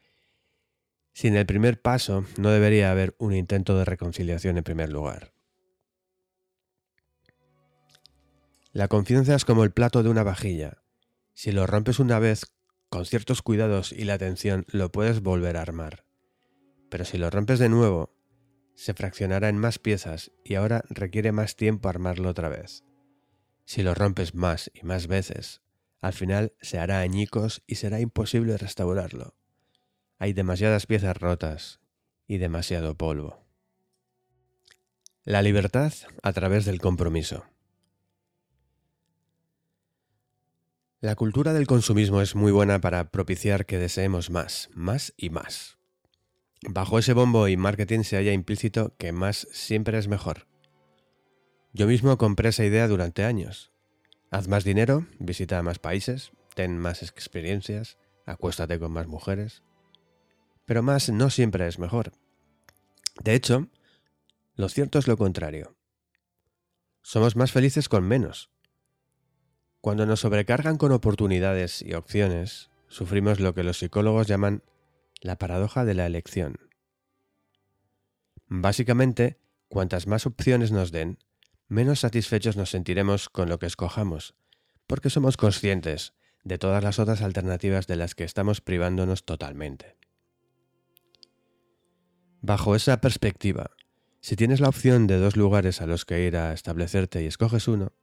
Sin 1.13 1.35
el 1.35 1.46
primer 1.46 1.79
paso, 1.79 2.26
no 2.38 2.49
debería 2.49 2.92
haber 2.92 3.15
un 3.19 3.33
intento 3.33 3.78
de 3.78 3.85
reconciliación 3.85 4.58
en 4.58 4.63
primer 4.63 4.92
lugar. 4.92 5.33
La 8.72 8.88
confianza 8.88 9.35
es 9.35 9.46
como 9.46 9.63
el 9.63 9.72
plato 9.72 10.01
de 10.01 10.10
una 10.10 10.24
vajilla. 10.24 10.81
Si 11.35 11.51
lo 11.51 11.67
rompes 11.67 11.99
una 11.99 12.17
vez, 12.17 12.51
con 12.90 13.06
ciertos 13.06 13.44
cuidados 13.44 13.92
y 13.92 14.06
la 14.06 14.15
atención, 14.15 14.65
lo 14.67 14.92
puedes 14.92 15.22
volver 15.22 15.58
a 15.58 15.62
armar. 15.62 16.06
Pero 16.90 17.06
si 17.06 17.19
lo 17.19 17.29
rompes 17.29 17.60
de 17.60 17.69
nuevo, 17.69 18.15
se 18.76 18.96
fraccionará 18.96 19.49
en 19.49 19.60
más 19.60 19.78
piezas 19.78 20.31
y 20.44 20.56
ahora 20.56 20.83
requiere 20.90 21.31
más 21.31 21.56
tiempo 21.56 21.90
armarlo 21.90 22.29
otra 22.29 22.49
vez. 22.49 22.83
Si 23.65 23.83
lo 23.83 23.94
rompes 23.94 24.33
más 24.33 24.72
y 24.74 24.83
más 24.83 25.06
veces, 25.06 25.62
al 26.01 26.13
final 26.13 26.53
se 26.60 26.79
hará 26.79 27.01
añicos 27.01 27.63
y 27.67 27.76
será 27.76 27.99
imposible 27.99 28.58
restaurarlo. 28.58 29.35
Hay 30.24 30.32
demasiadas 30.32 30.86
piezas 30.86 31.18
rotas 31.18 31.82
y 32.28 32.38
demasiado 32.38 32.96
polvo. 32.96 33.44
La 35.26 35.42
libertad 35.42 35.92
a 36.22 36.32
través 36.32 36.64
del 36.64 36.80
compromiso. 36.80 37.44
La 41.02 41.16
cultura 41.16 41.52
del 41.52 41.68
consumismo 41.68 42.22
es 42.22 42.36
muy 42.36 42.54
buena 42.54 42.80
para 42.80 43.12
propiciar 43.12 43.66
que 43.66 43.78
deseemos 43.78 44.30
más, 44.30 44.70
más 44.74 45.14
y 45.18 45.30
más. 45.30 45.78
Bajo 46.62 47.00
ese 47.00 47.12
bombo 47.12 47.50
y 47.50 47.58
marketing 47.58 48.04
se 48.04 48.16
halla 48.16 48.32
implícito 48.32 48.96
que 48.96 49.12
más 49.12 49.46
siempre 49.52 49.98
es 49.98 50.08
mejor. 50.08 50.48
Yo 51.74 51.86
mismo 51.86 52.18
compré 52.18 52.48
esa 52.48 52.64
idea 52.64 52.88
durante 52.88 53.26
años. 53.26 53.74
Haz 54.32 54.48
más 54.48 54.64
dinero, 54.64 55.06
visita 55.20 55.62
más 55.64 55.80
países, 55.80 56.32
ten 56.56 56.78
más 56.78 57.04
experiencias, 57.04 57.98
acuéstate 58.26 58.80
con 58.80 58.94
más 58.94 59.08
mujeres. 59.08 59.64
Pero 60.65 60.83
más 60.83 61.10
no 61.10 61.29
siempre 61.29 61.67
es 61.67 61.79
mejor. 61.79 62.12
De 63.24 63.33
hecho, 63.33 63.67
lo 64.56 64.69
cierto 64.69 64.99
es 64.99 65.08
lo 65.08 65.17
contrario. 65.17 65.76
Somos 67.01 67.35
más 67.35 67.51
felices 67.51 67.90
con 67.90 68.03
menos. 68.08 68.49
Cuando 69.81 70.06
nos 70.06 70.22
sobrecargan 70.22 70.78
con 70.78 70.92
oportunidades 70.94 71.81
y 71.81 71.94
opciones, 71.94 72.69
sufrimos 72.88 73.40
lo 73.40 73.53
que 73.53 73.63
los 73.63 73.79
psicólogos 73.79 74.28
llaman 74.28 74.63
la 75.22 75.38
paradoja 75.38 75.83
de 75.83 75.94
la 75.94 76.06
elección. 76.06 76.58
Básicamente, 78.47 79.40
cuantas 79.67 80.08
más 80.08 80.26
opciones 80.26 80.72
nos 80.72 80.92
den, 80.92 81.17
menos 81.67 82.01
satisfechos 82.01 82.56
nos 82.56 82.69
sentiremos 82.69 83.29
con 83.29 83.49
lo 83.49 83.60
que 83.60 83.65
escojamos, 83.65 84.35
porque 84.88 85.10
somos 85.10 85.38
conscientes 85.38 86.13
de 86.44 86.58
todas 86.58 86.83
las 86.83 86.99
otras 86.99 87.22
alternativas 87.22 87.88
de 87.88 87.96
las 87.96 88.15
que 88.15 88.24
estamos 88.24 88.62
privándonos 88.62 89.26
totalmente. 89.26 89.97
Bajo 92.46 92.76
esa 92.76 93.00
perspectiva, 93.00 93.72
si 94.20 94.36
tienes 94.36 94.60
la 94.60 94.68
opción 94.68 95.08
de 95.08 95.18
dos 95.18 95.38
lugares 95.38 95.80
a 95.80 95.88
los 95.88 96.04
que 96.04 96.28
ir 96.28 96.36
a 96.36 96.52
establecerte 96.52 97.24
y 97.24 97.26
escoges 97.26 97.70
uno, 97.70 97.94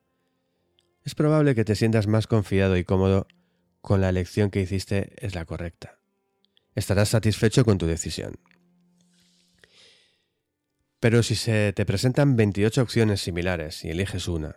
es 1.05 1.15
probable 1.15 1.55
que 1.55 1.67
te 1.67 1.76
sientas 1.76 2.06
más 2.06 2.26
confiado 2.26 2.78
y 2.78 2.85
cómodo 2.85 3.26
con 3.83 4.01
la 4.01 4.08
elección 4.08 4.51
que 4.51 4.62
hiciste 4.62 5.12
es 5.19 5.35
la 5.35 5.44
correcta. 5.44 5.99
Estarás 6.74 7.10
satisfecho 7.10 7.67
con 7.67 7.76
tu 7.76 7.85
decisión. 7.85 8.37
Pero 11.01 11.23
si 11.23 11.35
se 11.35 11.74
te 11.74 11.85
presentan 11.85 12.37
28 12.37 12.81
opciones 12.81 13.21
similares 13.21 13.85
y 13.85 13.90
eliges 13.90 14.26
una, 14.26 14.56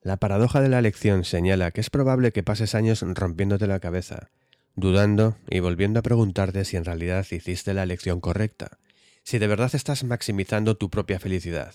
la 0.00 0.16
paradoja 0.16 0.62
de 0.62 0.70
la 0.70 0.78
elección 0.78 1.24
señala 1.24 1.72
que 1.72 1.82
es 1.82 1.90
probable 1.90 2.32
que 2.32 2.42
pases 2.42 2.74
años 2.74 3.04
rompiéndote 3.06 3.66
la 3.66 3.80
cabeza, 3.80 4.30
dudando 4.76 5.36
y 5.50 5.60
volviendo 5.60 6.00
a 6.00 6.02
preguntarte 6.02 6.64
si 6.64 6.78
en 6.78 6.86
realidad 6.86 7.26
hiciste 7.30 7.74
la 7.74 7.82
elección 7.82 8.22
correcta, 8.22 8.78
si 9.24 9.38
de 9.38 9.46
verdad 9.46 9.74
estás 9.74 10.04
maximizando 10.04 10.76
tu 10.76 10.90
propia 10.90 11.18
felicidad. 11.18 11.74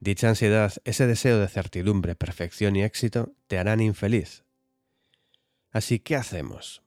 Dicha 0.00 0.28
ansiedad, 0.28 0.72
ese 0.84 1.06
deseo 1.06 1.38
de 1.38 1.48
certidumbre, 1.48 2.14
perfección 2.14 2.76
y 2.76 2.82
éxito 2.82 3.32
te 3.46 3.58
harán 3.58 3.80
infeliz. 3.80 4.44
Así, 5.70 5.98
¿qué 5.98 6.16
hacemos? 6.16 6.82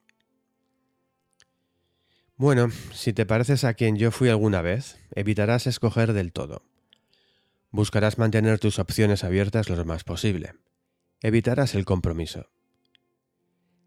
Bueno, 2.36 2.70
si 2.94 3.14
te 3.14 3.26
pareces 3.26 3.64
a 3.64 3.76
quien 3.76 3.98
yo 3.98 4.12
fui 4.12 4.30
alguna 4.30 4.62
vez, 4.62 4.98
evitarás 5.14 5.68
escoger 5.68 6.14
del 6.14 6.32
todo. 6.32 6.64
Buscarás 7.70 8.18
mantener 8.18 8.60
tus 8.60 8.80
opciones 8.80 9.24
abiertas 9.24 9.70
lo 9.70 9.86
más 9.86 10.04
posible. 10.04 10.54
Evitarás 11.22 11.76
el 11.76 11.86
compromiso. 11.86 12.50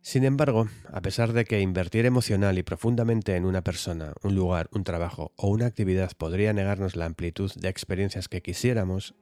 Sin 0.04 0.24
embargo, 0.24 0.68
a 0.92 1.00
pesar 1.00 1.32
de 1.32 1.46
que 1.46 1.62
invertir 1.62 2.04
emocional 2.04 2.58
y 2.58 2.62
profundamente 2.62 3.36
en 3.36 3.46
una 3.46 3.64
persona, 3.64 4.12
un 4.22 4.34
lugar, 4.34 4.68
un 4.70 4.84
trabajo 4.84 5.32
o 5.34 5.48
una 5.48 5.64
actividad 5.64 6.12
podría 6.18 6.52
negarnos 6.52 6.94
la 6.94 7.06
amplitud 7.06 7.50
de 7.54 7.70
experiencias 7.70 8.28
que 8.28 8.42
quisiéramos, 8.42 9.14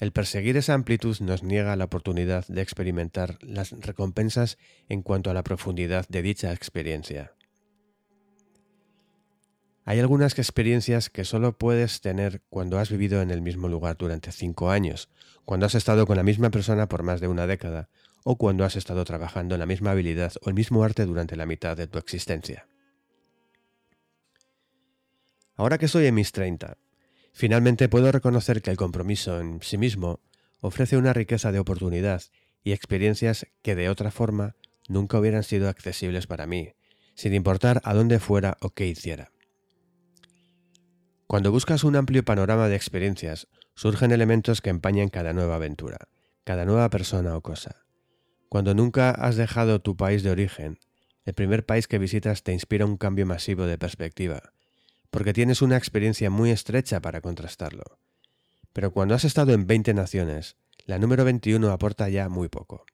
el 0.00 0.10
perseguir 0.10 0.56
esa 0.56 0.74
amplitud 0.74 1.16
nos 1.20 1.44
niega 1.44 1.76
la 1.76 1.84
oportunidad 1.84 2.44
de 2.48 2.60
experimentar 2.60 3.38
las 3.40 3.70
recompensas 3.70 4.58
en 4.88 5.02
cuanto 5.02 5.30
a 5.30 5.34
la 5.34 5.44
profundidad 5.44 6.08
de 6.08 6.22
dicha 6.22 6.52
experiencia. 6.52 7.32
Hay 9.84 10.00
algunas 10.00 10.36
experiencias 10.36 11.08
que 11.08 11.24
solo 11.24 11.56
puedes 11.56 12.00
tener 12.00 12.42
cuando 12.50 12.80
has 12.80 12.90
vivido 12.90 13.22
en 13.22 13.30
el 13.30 13.42
mismo 13.42 13.68
lugar 13.68 13.96
durante 13.96 14.32
cinco 14.32 14.70
años, 14.70 15.08
cuando 15.44 15.66
has 15.66 15.76
estado 15.76 16.04
con 16.04 16.16
la 16.16 16.24
misma 16.24 16.50
persona 16.50 16.88
por 16.88 17.04
más 17.04 17.20
de 17.20 17.28
una 17.28 17.46
década, 17.46 17.88
o 18.28 18.36
cuando 18.36 18.64
has 18.64 18.74
estado 18.74 19.04
trabajando 19.04 19.54
en 19.54 19.60
la 19.60 19.66
misma 19.66 19.92
habilidad 19.92 20.32
o 20.42 20.48
el 20.48 20.56
mismo 20.56 20.82
arte 20.82 21.06
durante 21.06 21.36
la 21.36 21.46
mitad 21.46 21.76
de 21.76 21.86
tu 21.86 21.96
existencia. 21.96 22.66
Ahora 25.54 25.78
que 25.78 25.86
soy 25.86 26.06
en 26.06 26.16
mis 26.16 26.32
30, 26.32 26.76
finalmente 27.32 27.88
puedo 27.88 28.10
reconocer 28.10 28.62
que 28.62 28.72
el 28.72 28.76
compromiso 28.76 29.40
en 29.40 29.62
sí 29.62 29.78
mismo 29.78 30.18
ofrece 30.60 30.96
una 30.96 31.12
riqueza 31.12 31.52
de 31.52 31.60
oportunidad 31.60 32.20
y 32.64 32.72
experiencias 32.72 33.46
que 33.62 33.76
de 33.76 33.88
otra 33.88 34.10
forma 34.10 34.56
nunca 34.88 35.20
hubieran 35.20 35.44
sido 35.44 35.68
accesibles 35.68 36.26
para 36.26 36.48
mí, 36.48 36.72
sin 37.14 37.32
importar 37.32 37.80
a 37.84 37.94
dónde 37.94 38.18
fuera 38.18 38.56
o 38.60 38.70
qué 38.70 38.88
hiciera. 38.88 39.30
Cuando 41.28 41.52
buscas 41.52 41.84
un 41.84 41.94
amplio 41.94 42.24
panorama 42.24 42.66
de 42.66 42.74
experiencias, 42.74 43.46
surgen 43.76 44.10
elementos 44.10 44.60
que 44.60 44.70
empañan 44.70 45.10
cada 45.10 45.32
nueva 45.32 45.54
aventura, 45.54 46.08
cada 46.42 46.64
nueva 46.64 46.90
persona 46.90 47.36
o 47.36 47.40
cosa. 47.40 47.85
Cuando 48.48 48.74
nunca 48.74 49.10
has 49.10 49.36
dejado 49.36 49.80
tu 49.80 49.96
país 49.96 50.22
de 50.22 50.30
origen, 50.30 50.78
el 51.24 51.34
primer 51.34 51.66
país 51.66 51.88
que 51.88 51.98
visitas 51.98 52.42
te 52.42 52.52
inspira 52.52 52.86
un 52.86 52.96
cambio 52.96 53.26
masivo 53.26 53.64
de 53.64 53.78
perspectiva, 53.78 54.52
porque 55.10 55.32
tienes 55.32 55.62
una 55.62 55.76
experiencia 55.76 56.30
muy 56.30 56.50
estrecha 56.50 57.00
para 57.00 57.20
contrastarlo. 57.20 57.98
Pero 58.72 58.92
cuando 58.92 59.14
has 59.14 59.24
estado 59.24 59.52
en 59.52 59.66
20 59.66 59.94
naciones, 59.94 60.56
la 60.84 60.98
número 60.98 61.24
21 61.24 61.70
aporta 61.70 62.08
ya 62.08 62.28
muy 62.28 62.48
poco. 62.48 62.84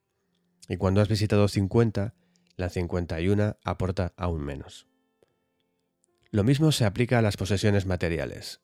Y 0.68 0.76
cuando 0.76 1.00
has 1.00 1.08
visitado 1.08 1.48
50, 1.48 2.14
la 2.56 2.68
51 2.70 3.58
aporta 3.64 4.14
aún 4.16 4.42
menos. 4.42 4.86
Lo 6.30 6.44
mismo 6.44 6.72
se 6.72 6.86
aplica 6.86 7.18
a 7.18 7.22
las 7.22 7.36
posesiones 7.36 7.84
materiales. 7.84 8.60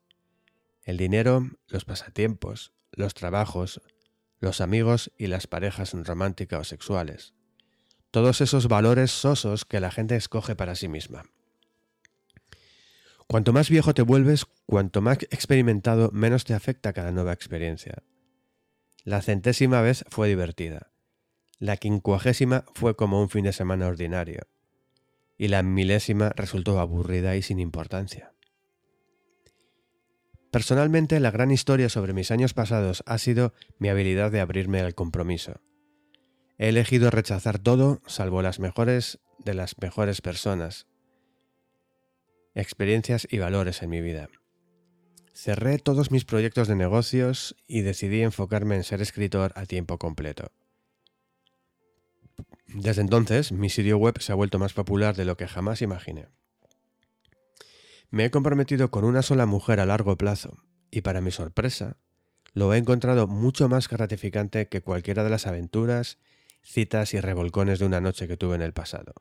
El 0.85 0.97
dinero, 0.97 1.51
los 1.67 1.85
pasatiempos, 1.85 2.73
los 2.93 3.13
trabajos, 3.13 3.83
los 4.41 4.61
amigos 4.61 5.11
y 5.19 5.27
las 5.27 5.47
parejas 5.47 5.93
románticas 5.95 6.61
o 6.61 6.65
sexuales. 6.65 7.35
Todos 8.11 8.41
esos 8.41 8.69
valores 8.69 9.11
sosos 9.11 9.65
que 9.65 9.81
la 9.81 9.91
gente 9.91 10.17
escoge 10.17 10.57
para 10.57 10.75
sí 10.75 10.89
misma. 10.89 11.25
Cuanto 13.27 13.53
más 13.53 13.69
viejo 13.69 13.93
te 13.93 14.03
vuelves, 14.03 14.47
cuanto 14.65 15.03
más 15.03 15.19
experimentado, 15.31 16.11
menos 16.13 16.45
te 16.45 16.55
afecta 16.55 16.95
cada 16.95 17.13
nueva 17.13 17.35
experiencia. 17.35 18.03
La 19.05 19.21
centésima 19.21 19.83
vez 19.83 20.05
fue 20.09 20.29
divertida. 20.29 20.93
La 21.59 21.77
quincuagésima 21.77 22.65
fue 22.75 22.97
como 22.97 23.21
un 23.21 23.29
fin 23.29 23.45
de 23.45 23.53
semana 23.53 23.87
ordinario. 23.87 24.47
Y 25.37 25.49
la 25.49 25.63
milésima 25.63 26.31
resultó 26.31 26.81
aburrida 26.81 27.37
y 27.37 27.43
sin 27.43 27.59
importancia. 27.59 28.33
Personalmente, 30.51 31.21
la 31.21 31.31
gran 31.31 31.51
historia 31.51 31.89
sobre 31.89 32.15
mis 32.15 32.31
años 32.31 32.55
pasados 32.55 33.03
ha 33.07 33.19
sido 33.19 33.53
mi 33.79 33.89
habilidad 33.91 34.31
de 34.31 34.41
abrirme 34.41 34.81
al 34.81 34.95
compromiso. 34.95 35.61
He 36.57 36.69
elegido 36.69 37.11
rechazar 37.11 37.59
todo 37.59 38.01
salvo 38.07 38.43
las 38.43 38.59
mejores 38.59 39.19
de 39.39 39.55
las 39.55 39.79
mejores 39.81 40.21
personas, 40.21 40.87
experiencias 42.55 43.29
y 43.31 43.39
valores 43.39 43.83
en 43.83 43.91
mi 43.91 44.01
vida. 44.01 44.29
Cerré 45.35 45.79
todos 45.79 46.11
mis 46.11 46.25
proyectos 46.25 46.67
de 46.67 46.75
negocios 46.75 47.55
y 47.69 47.83
decidí 47.83 48.23
enfocarme 48.23 48.75
en 48.75 48.83
ser 48.83 49.01
escritor 49.01 49.53
a 49.55 49.67
tiempo 49.67 49.99
completo. 49.99 50.51
Desde 52.67 53.03
entonces, 53.03 53.53
mi 53.53 53.71
sitio 53.71 53.99
web 53.99 54.21
se 54.21 54.33
ha 54.33 54.35
vuelto 54.35 54.59
más 54.59 54.73
popular 54.73 55.15
de 55.15 55.25
lo 55.25 55.37
que 55.37 55.47
jamás 55.47 55.81
imaginé. 55.81 56.27
Me 58.11 58.25
he 58.25 58.31
comprometido 58.31 58.91
con 58.91 59.05
una 59.05 59.23
sola 59.23 59.45
mujer 59.45 59.81
a 59.81 59.87
largo 59.87 60.17
plazo, 60.17 60.65
y 60.91 61.03
para 61.03 61.21
mi 61.21 61.31
sorpresa, 61.31 61.99
lo 62.55 62.73
he 62.73 62.79
encontrado 62.79 63.27
mucho 63.27 63.69
más 63.69 63.89
gratificante 63.89 64.69
que 64.69 64.81
cualquiera 64.81 65.25
de 65.25 65.31
las 65.31 65.47
aventuras, 65.47 66.19
citas 66.63 67.13
y 67.13 67.21
revolcones 67.21 67.79
de 67.79 67.87
una 67.87 68.01
noche 68.01 68.27
que 68.27 68.37
tuve 68.37 68.55
en 68.55 68.63
el 68.63 68.73
pasado. 68.73 69.13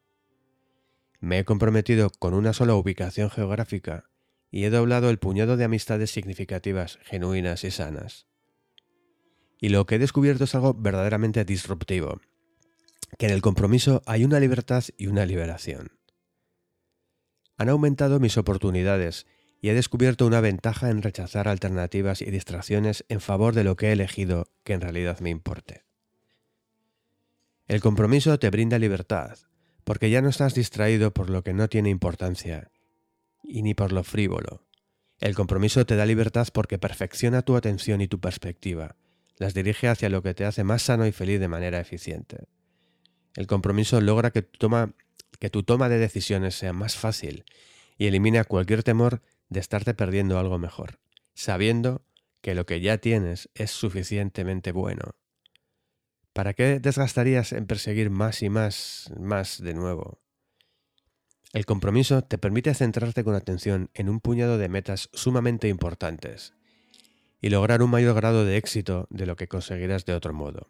Me 1.19 1.39
he 1.39 1.45
comprometido 1.45 2.09
con 2.09 2.33
una 2.33 2.53
sola 2.53 2.75
ubicación 2.75 3.29
geográfica 3.29 4.09
y 4.51 4.63
he 4.63 4.69
doblado 4.69 5.09
el 5.09 5.19
puñado 5.19 5.57
de 5.57 5.65
amistades 5.65 6.11
significativas, 6.11 6.99
genuinas 7.03 7.63
y 7.63 7.71
sanas. 7.71 8.27
Y 9.59 9.69
lo 9.69 9.85
que 9.85 9.95
he 9.95 9.99
descubierto 9.99 10.45
es 10.45 10.55
algo 10.55 10.73
verdaderamente 10.73 11.43
disruptivo, 11.43 12.21
que 13.17 13.25
en 13.25 13.33
el 13.33 13.41
compromiso 13.41 14.01
hay 14.05 14.23
una 14.23 14.39
libertad 14.39 14.83
y 14.97 15.07
una 15.07 15.25
liberación. 15.25 15.96
Han 17.57 17.69
aumentado 17.69 18.19
mis 18.19 18.37
oportunidades 18.37 19.25
y 19.61 19.69
he 19.69 19.73
descubierto 19.73 20.25
una 20.25 20.41
ventaja 20.41 20.89
en 20.89 21.01
rechazar 21.01 21.47
alternativas 21.47 22.21
y 22.21 22.25
distracciones 22.25 23.03
en 23.09 23.21
favor 23.21 23.55
de 23.55 23.63
lo 23.63 23.75
que 23.75 23.87
he 23.87 23.91
elegido 23.91 24.47
que 24.63 24.73
en 24.73 24.81
realidad 24.81 25.19
me 25.19 25.31
importe. 25.31 25.83
El 27.67 27.81
compromiso 27.81 28.37
te 28.39 28.49
brinda 28.49 28.79
libertad, 28.79 29.37
porque 29.83 30.09
ya 30.09 30.21
no 30.21 30.29
estás 30.29 30.53
distraído 30.53 31.11
por 31.11 31.29
lo 31.29 31.43
que 31.43 31.53
no 31.53 31.67
tiene 31.67 31.89
importancia, 31.89 32.71
y 33.43 33.63
ni 33.63 33.73
por 33.73 33.91
lo 33.91 34.03
frívolo. 34.03 34.63
El 35.19 35.33
compromiso 35.33 35.85
te 35.85 35.95
da 35.95 36.05
libertad 36.05 36.47
porque 36.53 36.77
perfecciona 36.77 37.41
tu 37.41 37.55
atención 37.55 38.01
y 38.01 38.07
tu 38.07 38.19
perspectiva, 38.19 38.95
las 39.37 39.53
dirige 39.53 39.87
hacia 39.87 40.09
lo 40.09 40.21
que 40.21 40.33
te 40.33 40.45
hace 40.45 40.63
más 40.63 40.83
sano 40.83 41.07
y 41.07 41.11
feliz 41.11 41.39
de 41.39 41.47
manera 41.47 41.79
eficiente. 41.79 42.47
El 43.35 43.47
compromiso 43.47 43.99
logra 44.01 44.31
que 44.31 44.43
toma 44.43 44.93
que 45.39 45.49
tu 45.49 45.63
toma 45.63 45.89
de 45.89 45.97
decisiones 45.97 46.55
sea 46.55 46.73
más 46.73 46.95
fácil 46.95 47.45
y 47.97 48.07
elimina 48.07 48.43
cualquier 48.43 48.83
temor 48.83 49.21
de 49.49 49.59
estarte 49.59 49.93
perdiendo 49.93 50.39
algo 50.39 50.57
mejor, 50.57 50.99
sabiendo 51.33 52.03
que 52.41 52.55
lo 52.55 52.65
que 52.65 52.81
ya 52.81 52.97
tienes 52.97 53.49
es 53.55 53.71
suficientemente 53.71 54.71
bueno. 54.71 55.15
¿Para 56.33 56.53
qué 56.53 56.79
desgastarías 56.79 57.51
en 57.51 57.65
perseguir 57.65 58.09
más 58.09 58.43
y 58.43 58.49
más, 58.49 59.11
más 59.19 59.61
de 59.61 59.73
nuevo? 59.73 60.19
El 61.53 61.65
compromiso 61.65 62.23
te 62.23 62.37
permite 62.37 62.73
centrarte 62.73 63.23
con 63.23 63.33
atención 63.33 63.89
en 63.93 64.09
un 64.09 64.19
puñado 64.19 64.57
de 64.57 64.69
metas 64.69 65.09
sumamente 65.13 65.67
importantes 65.69 66.53
y 67.41 67.49
lograr 67.49 67.81
un 67.81 67.89
mayor 67.89 68.15
grado 68.15 68.45
de 68.45 68.57
éxito 68.57 69.07
de 69.09 69.25
lo 69.25 69.35
que 69.35 69.47
conseguirás 69.47 70.05
de 70.05 70.13
otro 70.13 70.33
modo. 70.33 70.69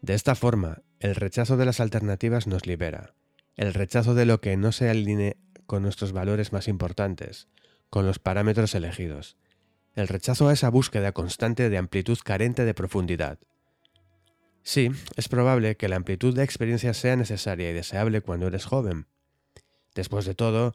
De 0.00 0.14
esta 0.14 0.34
forma, 0.34 0.82
el 1.02 1.16
rechazo 1.16 1.56
de 1.56 1.64
las 1.64 1.80
alternativas 1.80 2.46
nos 2.46 2.64
libera. 2.64 3.12
El 3.56 3.74
rechazo 3.74 4.14
de 4.14 4.24
lo 4.24 4.40
que 4.40 4.56
no 4.56 4.70
se 4.70 4.88
alinee 4.88 5.36
con 5.66 5.82
nuestros 5.82 6.12
valores 6.12 6.52
más 6.52 6.68
importantes, 6.68 7.48
con 7.90 8.06
los 8.06 8.20
parámetros 8.20 8.76
elegidos. 8.76 9.36
El 9.96 10.06
rechazo 10.06 10.48
a 10.48 10.52
esa 10.52 10.70
búsqueda 10.70 11.10
constante 11.10 11.70
de 11.70 11.76
amplitud 11.76 12.18
carente 12.22 12.64
de 12.64 12.72
profundidad. 12.72 13.40
Sí, 14.62 14.90
es 15.16 15.28
probable 15.28 15.76
que 15.76 15.88
la 15.88 15.96
amplitud 15.96 16.36
de 16.36 16.44
experiencia 16.44 16.94
sea 16.94 17.16
necesaria 17.16 17.70
y 17.70 17.74
deseable 17.74 18.20
cuando 18.20 18.46
eres 18.46 18.64
joven. 18.64 19.08
Después 19.96 20.24
de 20.24 20.36
todo, 20.36 20.72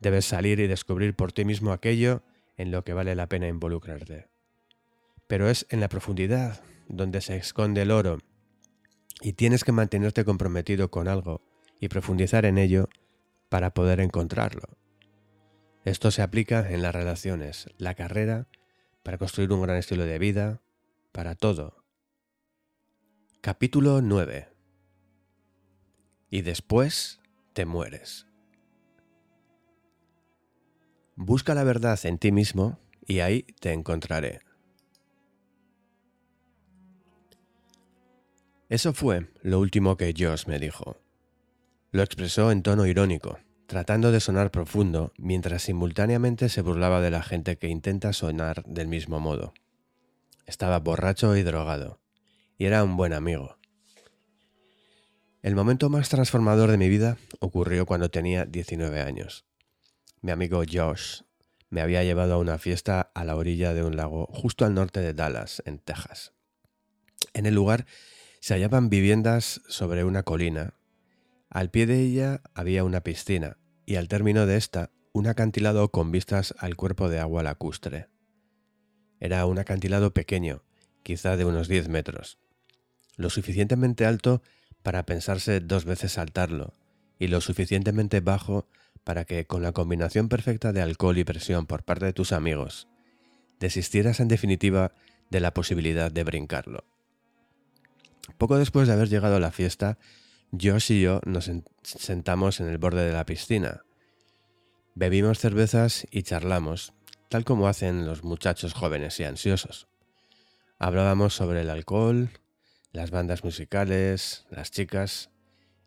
debes 0.00 0.26
salir 0.26 0.60
y 0.60 0.66
descubrir 0.66 1.16
por 1.16 1.32
ti 1.32 1.46
mismo 1.46 1.72
aquello 1.72 2.22
en 2.58 2.72
lo 2.72 2.84
que 2.84 2.92
vale 2.92 3.14
la 3.14 3.26
pena 3.26 3.48
involucrarte. 3.48 4.28
Pero 5.28 5.48
es 5.48 5.66
en 5.70 5.80
la 5.80 5.88
profundidad 5.88 6.62
donde 6.88 7.22
se 7.22 7.36
esconde 7.36 7.80
el 7.80 7.90
oro 7.90 8.18
y 9.22 9.34
tienes 9.34 9.64
que 9.64 9.72
mantenerte 9.72 10.24
comprometido 10.24 10.90
con 10.90 11.08
algo 11.08 11.42
y 11.78 11.88
profundizar 11.88 12.44
en 12.44 12.58
ello 12.58 12.88
para 13.48 13.72
poder 13.72 14.00
encontrarlo. 14.00 14.62
Esto 15.84 16.10
se 16.10 16.22
aplica 16.22 16.70
en 16.70 16.82
las 16.82 16.94
relaciones, 16.94 17.68
la 17.78 17.94
carrera, 17.94 18.48
para 19.02 19.18
construir 19.18 19.52
un 19.52 19.62
gran 19.62 19.76
estilo 19.76 20.04
de 20.04 20.18
vida, 20.18 20.60
para 21.12 21.34
todo. 21.34 21.84
Capítulo 23.40 24.00
9. 24.00 24.48
Y 26.30 26.42
después 26.42 27.20
te 27.52 27.66
mueres. 27.66 28.26
Busca 31.16 31.54
la 31.54 31.64
verdad 31.64 31.98
en 32.04 32.18
ti 32.18 32.32
mismo 32.32 32.78
y 33.06 33.20
ahí 33.20 33.42
te 33.60 33.72
encontraré. 33.72 34.40
Eso 38.72 38.94
fue 38.94 39.26
lo 39.42 39.60
último 39.60 39.98
que 39.98 40.14
Josh 40.16 40.46
me 40.46 40.58
dijo. 40.58 40.96
Lo 41.90 42.02
expresó 42.02 42.50
en 42.50 42.62
tono 42.62 42.86
irónico, 42.86 43.38
tratando 43.66 44.10
de 44.10 44.18
sonar 44.18 44.50
profundo, 44.50 45.12
mientras 45.18 45.64
simultáneamente 45.64 46.48
se 46.48 46.62
burlaba 46.62 47.02
de 47.02 47.10
la 47.10 47.22
gente 47.22 47.58
que 47.58 47.68
intenta 47.68 48.14
sonar 48.14 48.64
del 48.64 48.88
mismo 48.88 49.20
modo. 49.20 49.52
Estaba 50.46 50.78
borracho 50.78 51.36
y 51.36 51.42
drogado, 51.42 52.00
y 52.56 52.64
era 52.64 52.82
un 52.82 52.96
buen 52.96 53.12
amigo. 53.12 53.58
El 55.42 55.54
momento 55.54 55.90
más 55.90 56.08
transformador 56.08 56.70
de 56.70 56.78
mi 56.78 56.88
vida 56.88 57.18
ocurrió 57.40 57.84
cuando 57.84 58.10
tenía 58.10 58.46
19 58.46 59.02
años. 59.02 59.44
Mi 60.22 60.30
amigo 60.30 60.62
Josh 60.66 61.20
me 61.68 61.82
había 61.82 62.04
llevado 62.04 62.32
a 62.32 62.38
una 62.38 62.56
fiesta 62.56 63.02
a 63.14 63.24
la 63.26 63.36
orilla 63.36 63.74
de 63.74 63.84
un 63.84 63.96
lago 63.96 64.28
justo 64.32 64.64
al 64.64 64.72
norte 64.72 65.00
de 65.00 65.12
Dallas, 65.12 65.62
en 65.66 65.78
Texas. 65.78 66.32
En 67.34 67.44
el 67.44 67.54
lugar 67.54 67.84
se 68.42 68.54
hallaban 68.54 68.90
viviendas 68.90 69.62
sobre 69.68 70.02
una 70.02 70.24
colina. 70.24 70.74
Al 71.48 71.70
pie 71.70 71.86
de 71.86 72.00
ella 72.00 72.42
había 72.54 72.82
una 72.82 73.00
piscina 73.00 73.56
y 73.86 73.94
al 73.94 74.08
término 74.08 74.46
de 74.46 74.56
esta 74.56 74.90
un 75.12 75.28
acantilado 75.28 75.92
con 75.92 76.10
vistas 76.10 76.52
al 76.58 76.74
cuerpo 76.74 77.08
de 77.08 77.20
agua 77.20 77.44
lacustre. 77.44 78.08
Era 79.20 79.46
un 79.46 79.60
acantilado 79.60 80.12
pequeño, 80.12 80.64
quizá 81.04 81.36
de 81.36 81.44
unos 81.44 81.68
10 81.68 81.88
metros, 81.88 82.40
lo 83.16 83.30
suficientemente 83.30 84.06
alto 84.06 84.42
para 84.82 85.06
pensarse 85.06 85.60
dos 85.60 85.84
veces 85.84 86.10
saltarlo, 86.10 86.74
y 87.20 87.28
lo 87.28 87.40
suficientemente 87.40 88.18
bajo 88.18 88.66
para 89.04 89.24
que, 89.24 89.46
con 89.46 89.62
la 89.62 89.70
combinación 89.70 90.28
perfecta 90.28 90.72
de 90.72 90.82
alcohol 90.82 91.16
y 91.16 91.22
presión 91.22 91.66
por 91.66 91.84
parte 91.84 92.06
de 92.06 92.12
tus 92.12 92.32
amigos, 92.32 92.88
desistieras 93.60 94.18
en 94.18 94.26
definitiva 94.26 94.90
de 95.30 95.38
la 95.38 95.54
posibilidad 95.54 96.10
de 96.10 96.24
brincarlo. 96.24 96.91
Poco 98.38 98.58
después 98.58 98.88
de 98.88 98.94
haber 98.94 99.08
llegado 99.08 99.36
a 99.36 99.40
la 99.40 99.52
fiesta, 99.52 99.98
Josh 100.52 100.92
y 100.92 101.02
yo 101.02 101.20
nos 101.24 101.50
sentamos 101.82 102.60
en 102.60 102.68
el 102.68 102.78
borde 102.78 103.04
de 103.06 103.12
la 103.12 103.26
piscina. 103.26 103.84
Bebimos 104.94 105.38
cervezas 105.38 106.06
y 106.10 106.22
charlamos, 106.22 106.92
tal 107.28 107.44
como 107.44 107.66
hacen 107.66 108.06
los 108.06 108.24
muchachos 108.24 108.74
jóvenes 108.74 109.18
y 109.20 109.24
ansiosos. 109.24 109.88
Hablábamos 110.78 111.34
sobre 111.34 111.62
el 111.62 111.70
alcohol, 111.70 112.30
las 112.92 113.10
bandas 113.10 113.44
musicales, 113.44 114.46
las 114.50 114.70
chicas 114.70 115.30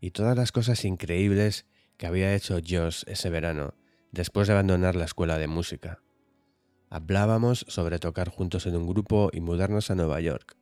y 0.02 0.12
todas 0.12 0.36
las 0.36 0.52
cosas 0.52 0.84
increíbles 0.86 1.66
que 1.98 2.08
había 2.08 2.34
hecho 2.34 2.60
Josh 2.66 3.04
ese 3.06 3.30
verano, 3.30 3.76
después 4.12 4.48
de 4.48 4.54
abandonar 4.54 4.96
la 4.96 5.06
escuela 5.06 5.38
de 5.38 5.48
música. 5.48 6.02
Hablábamos 6.90 7.66
sobre 7.68 8.00
tocar 8.00 8.30
juntos 8.30 8.66
en 8.66 8.76
un 8.76 8.88
grupo 8.88 9.30
y 9.32 9.42
mudarnos 9.42 9.92
a 9.92 9.96
Nueva 9.96 10.20
York 10.22 10.58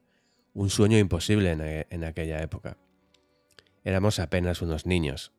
un 0.54 0.70
sueño 0.70 0.98
imposible 0.98 1.86
en, 1.90 2.04
aquella 2.04 2.42
época. 2.42 2.78
Éramos 3.84 4.20
apenas 4.20 4.62
unos 4.62 4.86
niños. 4.86 5.34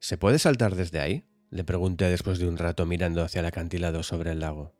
¿Se 0.00 0.18
puede 0.18 0.38
saltar 0.38 0.74
desde 0.74 1.00
ahí? 1.00 1.24
le 1.50 1.64
pregunté 1.64 2.06
después 2.06 2.38
de 2.38 2.48
un 2.48 2.56
rato 2.56 2.86
mirando 2.86 3.22
hacia 3.22 3.40
el 3.40 3.46
acantilado 3.46 4.02
sobre 4.02 4.32
el 4.32 4.40
lago. 4.40 4.74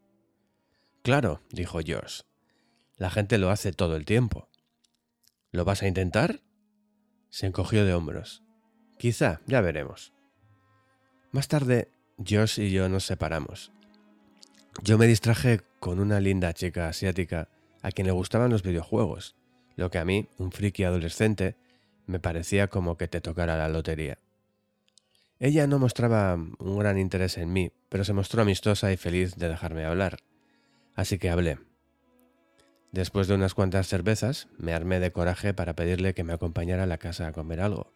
Claro, 1.02 1.42
dijo 1.50 1.80
George. 1.84 2.22
La 2.96 3.10
gente 3.10 3.36
lo 3.36 3.50
hace 3.50 3.72
todo 3.72 3.94
el 3.94 4.06
tiempo. 4.06 4.48
¿Lo 5.50 5.66
vas 5.66 5.82
a 5.82 5.86
intentar? 5.86 6.40
Se 7.28 7.46
encogió 7.46 7.84
de 7.84 7.92
hombros. 7.92 8.42
Quizá, 8.98 9.42
ya 9.46 9.60
veremos. 9.60 10.14
Más 11.30 11.46
tarde, 11.46 11.90
Josh 12.18 12.58
y 12.58 12.70
yo 12.70 12.88
nos 12.88 13.04
separamos. 13.04 13.70
Yo 14.82 14.96
me 14.96 15.06
distraje 15.06 15.60
con 15.78 16.00
una 16.00 16.20
linda 16.20 16.54
chica 16.54 16.88
asiática 16.88 17.48
a 17.82 17.90
quien 17.90 18.06
le 18.06 18.12
gustaban 18.12 18.50
los 18.50 18.62
videojuegos, 18.62 19.36
lo 19.76 19.90
que 19.90 19.98
a 19.98 20.04
mí, 20.04 20.28
un 20.38 20.52
friki 20.52 20.84
adolescente, 20.84 21.56
me 22.06 22.20
parecía 22.20 22.68
como 22.68 22.96
que 22.96 23.08
te 23.08 23.20
tocara 23.20 23.56
la 23.56 23.68
lotería. 23.68 24.18
Ella 25.38 25.66
no 25.66 25.78
mostraba 25.78 26.34
un 26.34 26.78
gran 26.78 26.98
interés 26.98 27.36
en 27.36 27.52
mí, 27.52 27.72
pero 27.88 28.04
se 28.04 28.12
mostró 28.12 28.42
amistosa 28.42 28.92
y 28.92 28.96
feliz 28.96 29.34
de 29.36 29.48
dejarme 29.48 29.84
hablar, 29.84 30.18
así 30.94 31.18
que 31.18 31.30
hablé. 31.30 31.58
Después 32.92 33.26
de 33.26 33.34
unas 33.34 33.54
cuantas 33.54 33.88
cervezas, 33.88 34.48
me 34.58 34.74
armé 34.74 35.00
de 35.00 35.12
coraje 35.12 35.54
para 35.54 35.74
pedirle 35.74 36.14
que 36.14 36.24
me 36.24 36.34
acompañara 36.34 36.84
a 36.84 36.86
la 36.86 36.98
casa 36.98 37.26
a 37.26 37.32
comer 37.32 37.60
algo. 37.60 37.92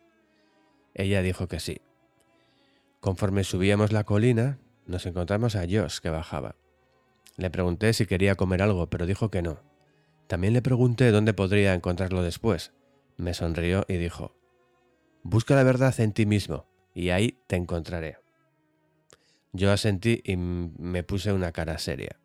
Ella 0.94 1.22
dijo 1.22 1.48
que 1.48 1.60
sí. 1.60 1.82
Conforme 3.00 3.44
subíamos 3.44 3.92
la 3.92 4.04
colina, 4.04 4.58
nos 4.86 5.04
encontramos 5.04 5.54
a 5.54 5.66
Josh 5.68 5.98
que 5.98 6.08
bajaba. 6.08 6.56
Le 7.36 7.50
pregunté 7.50 7.92
si 7.92 8.06
quería 8.06 8.36
comer 8.36 8.62
algo, 8.62 8.88
pero 8.88 9.04
dijo 9.04 9.30
que 9.30 9.42
no, 9.42 9.60
también 10.26 10.52
le 10.52 10.62
pregunté 10.62 11.10
dónde 11.10 11.34
podría 11.34 11.74
encontrarlo 11.74 12.22
después. 12.22 12.72
Me 13.16 13.34
sonrió 13.34 13.84
y 13.88 13.96
dijo, 13.96 14.36
Busca 15.22 15.54
la 15.54 15.62
verdad 15.62 15.98
en 16.00 16.12
ti 16.12 16.26
mismo, 16.26 16.66
y 16.94 17.10
ahí 17.10 17.38
te 17.46 17.56
encontraré. 17.56 18.18
Yo 19.52 19.72
asentí 19.72 20.20
y 20.24 20.36
me 20.36 21.02
puse 21.02 21.32
una 21.32 21.52
cara 21.52 21.78
seria. 21.78 22.20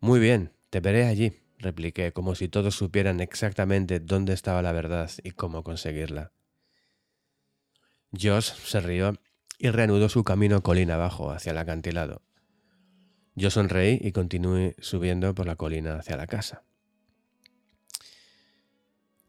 Muy 0.00 0.18
bien, 0.20 0.52
te 0.70 0.80
veré 0.80 1.06
allí, 1.06 1.32
repliqué, 1.58 2.12
como 2.12 2.34
si 2.34 2.48
todos 2.48 2.74
supieran 2.74 3.20
exactamente 3.20 4.00
dónde 4.00 4.32
estaba 4.32 4.62
la 4.62 4.72
verdad 4.72 5.10
y 5.22 5.30
cómo 5.30 5.62
conseguirla. 5.62 6.32
Josh 8.12 8.52
se 8.52 8.80
rió 8.80 9.14
y 9.58 9.70
reanudó 9.70 10.08
su 10.08 10.24
camino 10.24 10.62
colina 10.62 10.94
abajo 10.94 11.30
hacia 11.30 11.52
el 11.52 11.58
acantilado. 11.58 12.22
Yo 13.34 13.50
sonreí 13.50 13.98
y 14.02 14.12
continué 14.12 14.74
subiendo 14.80 15.34
por 15.34 15.46
la 15.46 15.56
colina 15.56 15.96
hacia 15.96 16.16
la 16.16 16.26
casa. 16.26 16.64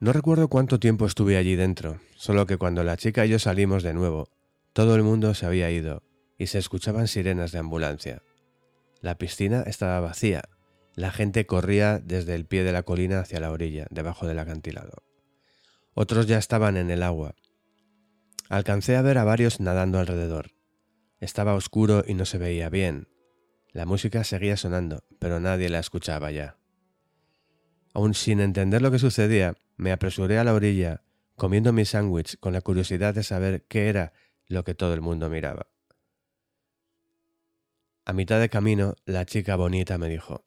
No 0.02 0.14
recuerdo 0.14 0.48
cuánto 0.48 0.80
tiempo 0.80 1.06
estuve 1.06 1.38
allí 1.38 1.56
dentro, 1.56 2.02
solo 2.16 2.48
que 2.48 2.58
cuando 2.58 2.84
la 2.84 2.98
chica 2.98 3.24
y 3.24 3.30
yo 3.30 3.38
salimos 3.38 3.84
de 3.84 3.94
nuevo, 3.94 4.30
todo 4.74 4.96
el 4.96 5.04
mundo 5.04 5.36
se 5.36 5.46
había 5.46 5.70
ido 5.70 6.02
y 6.40 6.48
se 6.48 6.58
escuchaban 6.58 7.08
sirenas 7.08 7.52
de 7.52 7.60
ambulancia. 7.60 8.24
La 9.02 9.20
piscina 9.20 9.62
estaba 9.62 10.00
vacía, 10.00 10.42
la 10.96 11.12
gente 11.12 11.46
corría 11.46 12.00
desde 12.00 12.34
el 12.34 12.48
pie 12.48 12.64
de 12.64 12.72
la 12.72 12.82
colina 12.82 13.20
hacia 13.20 13.40
la 13.40 13.52
orilla, 13.52 13.86
debajo 13.92 14.26
del 14.26 14.40
acantilado. 14.40 15.04
Otros 15.94 16.26
ya 16.26 16.40
estaban 16.40 16.78
en 16.78 16.90
el 16.90 17.04
agua. 17.04 17.36
Alcancé 18.50 18.96
a 18.96 19.04
ver 19.04 19.20
a 19.20 19.24
varios 19.24 19.60
nadando 19.60 20.00
alrededor. 20.00 20.50
Estaba 21.20 21.54
oscuro 21.54 22.04
y 22.08 22.16
no 22.16 22.26
se 22.26 22.40
veía 22.40 22.70
bien. 22.70 23.08
La 23.72 23.86
música 23.86 24.24
seguía 24.24 24.58
sonando, 24.58 25.04
pero 25.20 25.40
nadie 25.40 25.70
la 25.70 25.78
escuchaba 25.78 26.32
ya. 26.32 26.58
Aún 27.94 28.16
sin 28.16 28.40
entender 28.40 28.82
lo 28.82 28.90
que 28.90 28.98
sucedía, 28.98 29.56
me 29.82 29.92
apresuré 29.92 30.38
a 30.38 30.44
la 30.44 30.54
orilla, 30.54 31.02
comiendo 31.36 31.74
mi 31.74 31.86
sándwich 31.86 32.38
con 32.40 32.54
la 32.54 32.62
curiosidad 32.62 33.16
de 33.16 33.24
saber 33.24 33.66
qué 33.68 33.90
era 33.90 34.14
lo 34.46 34.64
que 34.64 34.76
todo 34.76 34.94
el 34.94 35.02
mundo 35.02 35.28
miraba. 35.28 35.72
A 38.06 38.14
mitad 38.14 38.40
de 38.40 38.48
camino, 38.48 38.94
la 39.06 39.26
chica 39.26 39.56
bonita 39.56 39.98
me 39.98 40.08
dijo, 40.08 40.44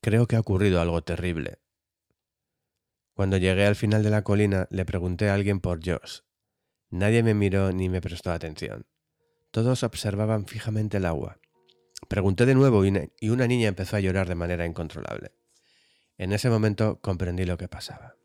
Creo 0.00 0.26
que 0.26 0.36
ha 0.36 0.40
ocurrido 0.40 0.80
algo 0.80 1.04
terrible. 1.04 1.58
Cuando 3.12 3.36
llegué 3.36 3.66
al 3.66 3.76
final 3.76 4.02
de 4.02 4.08
la 4.08 4.24
colina, 4.24 4.66
le 4.70 4.86
pregunté 4.86 5.28
a 5.28 5.34
alguien 5.34 5.60
por 5.60 5.86
Josh. 5.86 6.20
Nadie 6.88 7.22
me 7.22 7.34
miró 7.34 7.70
ni 7.70 7.90
me 7.90 8.00
prestó 8.00 8.32
atención. 8.32 8.86
Todos 9.50 9.82
observaban 9.82 10.46
fijamente 10.46 10.96
el 10.96 11.04
agua. 11.04 11.38
Pregunté 12.08 12.46
de 12.46 12.54
nuevo 12.54 12.82
y 12.86 13.28
una 13.28 13.46
niña 13.46 13.68
empezó 13.68 13.96
a 13.96 14.00
llorar 14.00 14.26
de 14.26 14.36
manera 14.36 14.64
incontrolable. 14.64 15.32
En 16.16 16.32
ese 16.32 16.48
momento 16.48 16.98
comprendí 17.02 17.44
lo 17.44 17.58
que 17.58 17.68
pasaba. 17.68 18.16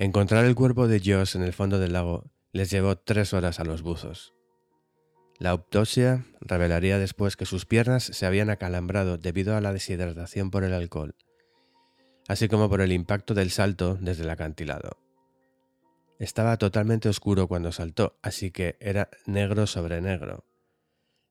Encontrar 0.00 0.46
el 0.46 0.54
cuerpo 0.54 0.88
de 0.88 0.98
Josh 0.98 1.36
en 1.36 1.42
el 1.42 1.52
fondo 1.52 1.78
del 1.78 1.92
lago 1.92 2.24
les 2.52 2.70
llevó 2.70 2.96
tres 2.96 3.34
horas 3.34 3.60
a 3.60 3.66
los 3.66 3.82
buzos. 3.82 4.32
La 5.38 5.50
autopsia 5.50 6.24
revelaría 6.40 6.98
después 6.98 7.36
que 7.36 7.44
sus 7.44 7.66
piernas 7.66 8.04
se 8.04 8.24
habían 8.24 8.48
acalambrado 8.48 9.18
debido 9.18 9.54
a 9.54 9.60
la 9.60 9.74
deshidratación 9.74 10.50
por 10.50 10.64
el 10.64 10.72
alcohol, 10.72 11.16
así 12.28 12.48
como 12.48 12.70
por 12.70 12.80
el 12.80 12.92
impacto 12.92 13.34
del 13.34 13.50
salto 13.50 13.98
desde 14.00 14.22
el 14.22 14.30
acantilado. 14.30 14.96
Estaba 16.18 16.56
totalmente 16.56 17.10
oscuro 17.10 17.46
cuando 17.46 17.70
saltó, 17.70 18.18
así 18.22 18.52
que 18.52 18.78
era 18.80 19.10
negro 19.26 19.66
sobre 19.66 20.00
negro. 20.00 20.46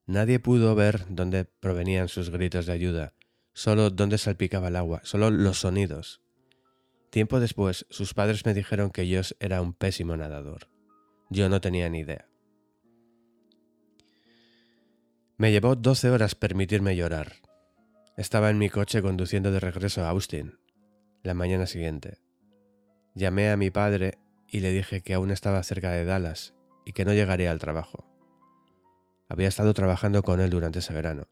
Nadie 0.06 0.38
pudo 0.38 0.76
ver 0.76 1.06
dónde 1.08 1.44
provenían 1.44 2.06
sus 2.06 2.30
gritos 2.30 2.66
de 2.66 2.74
ayuda, 2.74 3.14
solo 3.52 3.90
dónde 3.90 4.16
salpicaba 4.16 4.68
el 4.68 4.76
agua, 4.76 5.00
solo 5.02 5.32
los 5.32 5.58
sonidos. 5.58 6.20
Tiempo 7.10 7.40
después, 7.40 7.86
sus 7.90 8.14
padres 8.14 8.46
me 8.46 8.54
dijeron 8.54 8.90
que 8.90 9.02
Josh 9.02 9.32
era 9.40 9.60
un 9.60 9.72
pésimo 9.72 10.16
nadador. 10.16 10.68
Yo 11.28 11.48
no 11.48 11.60
tenía 11.60 11.88
ni 11.88 12.00
idea. 12.00 12.28
Me 15.36 15.50
llevó 15.50 15.74
12 15.74 16.10
horas 16.10 16.34
permitirme 16.34 16.96
llorar. 16.96 17.32
Estaba 18.16 18.50
en 18.50 18.58
mi 18.58 18.68
coche 18.68 19.02
conduciendo 19.02 19.50
de 19.50 19.58
regreso 19.58 20.04
a 20.04 20.10
Austin, 20.10 20.58
la 21.22 21.34
mañana 21.34 21.66
siguiente. 21.66 22.18
Llamé 23.14 23.50
a 23.50 23.56
mi 23.56 23.70
padre 23.70 24.18
y 24.46 24.60
le 24.60 24.70
dije 24.70 25.02
que 25.02 25.14
aún 25.14 25.30
estaba 25.30 25.62
cerca 25.62 25.90
de 25.90 26.04
Dallas 26.04 26.54
y 26.84 26.92
que 26.92 27.04
no 27.04 27.12
llegaría 27.12 27.50
al 27.50 27.58
trabajo. 27.58 28.06
Había 29.28 29.48
estado 29.48 29.74
trabajando 29.74 30.22
con 30.22 30.40
él 30.40 30.50
durante 30.50 30.80
ese 30.80 30.92
verano. 30.92 31.28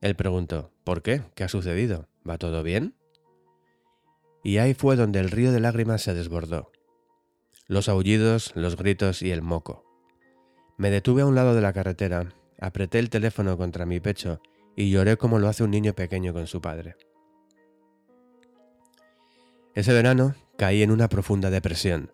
Él 0.00 0.16
preguntó, 0.16 0.72
¿por 0.82 1.02
qué? 1.02 1.22
¿Qué 1.34 1.44
ha 1.44 1.48
sucedido? 1.48 2.08
¿Va 2.28 2.38
todo 2.38 2.62
bien? 2.62 2.94
Y 4.42 4.58
ahí 4.58 4.74
fue 4.74 4.96
donde 4.96 5.20
el 5.20 5.30
río 5.30 5.52
de 5.52 5.60
lágrimas 5.60 6.02
se 6.02 6.14
desbordó. 6.14 6.72
Los 7.66 7.88
aullidos, 7.88 8.52
los 8.54 8.76
gritos 8.76 9.22
y 9.22 9.30
el 9.30 9.42
moco. 9.42 9.84
Me 10.78 10.90
detuve 10.90 11.22
a 11.22 11.26
un 11.26 11.34
lado 11.34 11.54
de 11.54 11.60
la 11.60 11.72
carretera 11.72 12.34
Apreté 12.60 12.98
el 12.98 13.08
teléfono 13.08 13.56
contra 13.56 13.86
mi 13.86 14.00
pecho 14.00 14.42
y 14.76 14.90
lloré 14.90 15.16
como 15.16 15.38
lo 15.38 15.48
hace 15.48 15.64
un 15.64 15.70
niño 15.70 15.94
pequeño 15.94 16.34
con 16.34 16.46
su 16.46 16.60
padre. 16.60 16.94
Ese 19.74 19.94
verano 19.94 20.34
caí 20.58 20.82
en 20.82 20.90
una 20.90 21.08
profunda 21.08 21.48
depresión. 21.48 22.12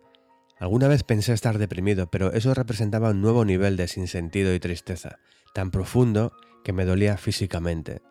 Alguna 0.57 0.87
vez 0.87 1.03
pensé 1.03 1.33
estar 1.33 1.57
deprimido, 1.57 2.09
pero 2.09 2.31
eso 2.31 2.53
representaba 2.53 3.09
un 3.09 3.21
nuevo 3.21 3.43
nivel 3.43 3.75
de 3.75 3.89
sinsentido 3.89 4.53
y 4.53 4.59
tristeza, 4.59 5.19
tan 5.53 5.69
profundo 5.69 6.31
que 6.63 6.71
me 6.71 6.85
dolía 6.85 7.17
físicamente. 7.17 8.01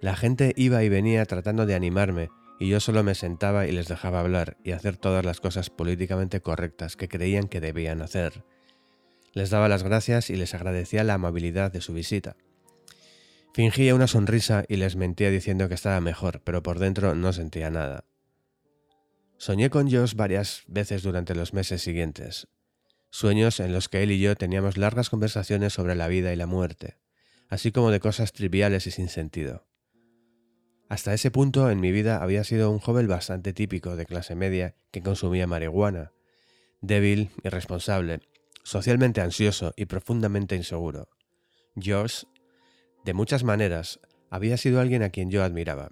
La 0.00 0.16
gente 0.16 0.52
iba 0.56 0.82
y 0.82 0.88
venía 0.88 1.24
tratando 1.24 1.66
de 1.66 1.74
animarme, 1.74 2.30
y 2.58 2.68
yo 2.68 2.80
solo 2.80 3.02
me 3.02 3.14
sentaba 3.14 3.66
y 3.66 3.72
les 3.72 3.88
dejaba 3.88 4.20
hablar 4.20 4.56
y 4.64 4.72
hacer 4.72 4.96
todas 4.96 5.24
las 5.24 5.40
cosas 5.40 5.70
políticamente 5.70 6.40
correctas 6.40 6.96
que 6.96 7.08
creían 7.08 7.48
que 7.48 7.60
debían 7.60 8.02
hacer. 8.02 8.44
Les 9.32 9.50
daba 9.50 9.68
las 9.68 9.82
gracias 9.82 10.30
y 10.30 10.36
les 10.36 10.54
agradecía 10.54 11.02
la 11.04 11.14
amabilidad 11.14 11.72
de 11.72 11.80
su 11.80 11.92
visita. 11.92 12.36
Fingía 13.52 13.94
una 13.94 14.06
sonrisa 14.06 14.64
y 14.68 14.76
les 14.76 14.96
mentía 14.96 15.30
diciendo 15.30 15.68
que 15.68 15.74
estaba 15.74 16.00
mejor, 16.00 16.40
pero 16.44 16.62
por 16.62 16.78
dentro 16.78 17.14
no 17.14 17.32
sentía 17.32 17.70
nada. 17.70 18.04
Soñé 19.36 19.70
con 19.70 19.90
Josh 19.90 20.14
varias 20.14 20.62
veces 20.66 21.02
durante 21.02 21.34
los 21.34 21.52
meses 21.52 21.82
siguientes, 21.82 22.48
sueños 23.10 23.60
en 23.60 23.72
los 23.72 23.88
que 23.88 24.02
él 24.02 24.12
y 24.12 24.20
yo 24.20 24.36
teníamos 24.36 24.76
largas 24.76 25.10
conversaciones 25.10 25.72
sobre 25.72 25.96
la 25.96 26.08
vida 26.08 26.32
y 26.32 26.36
la 26.36 26.46
muerte, 26.46 26.98
así 27.48 27.72
como 27.72 27.90
de 27.90 28.00
cosas 28.00 28.32
triviales 28.32 28.86
y 28.86 28.90
sin 28.90 29.08
sentido. 29.08 29.66
Hasta 30.88 31.14
ese 31.14 31.30
punto 31.30 31.70
en 31.70 31.80
mi 31.80 31.92
vida 31.92 32.22
había 32.22 32.44
sido 32.44 32.70
un 32.70 32.78
joven 32.78 33.08
bastante 33.08 33.52
típico 33.52 33.96
de 33.96 34.06
clase 34.06 34.34
media 34.34 34.76
que 34.90 35.02
consumía 35.02 35.46
marihuana, 35.46 36.12
débil, 36.80 37.30
irresponsable 37.42 38.20
socialmente 38.64 39.20
ansioso 39.20 39.72
y 39.76 39.84
profundamente 39.86 40.56
inseguro. 40.56 41.08
Josh, 41.76 42.24
de 43.04 43.14
muchas 43.14 43.44
maneras, 43.44 44.00
había 44.30 44.56
sido 44.56 44.80
alguien 44.80 45.02
a 45.02 45.10
quien 45.10 45.30
yo 45.30 45.44
admiraba. 45.44 45.90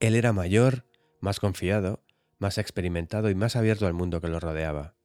Él 0.00 0.16
era 0.16 0.32
mayor, 0.32 0.84
más 1.20 1.38
confiado, 1.38 2.02
más 2.38 2.58
experimentado 2.58 3.30
y 3.30 3.34
más 3.34 3.54
abierto 3.54 3.86
al 3.86 3.94
mundo 3.94 4.20
que 4.20 4.28
lo 4.28 4.40
rodeaba. 4.40 4.96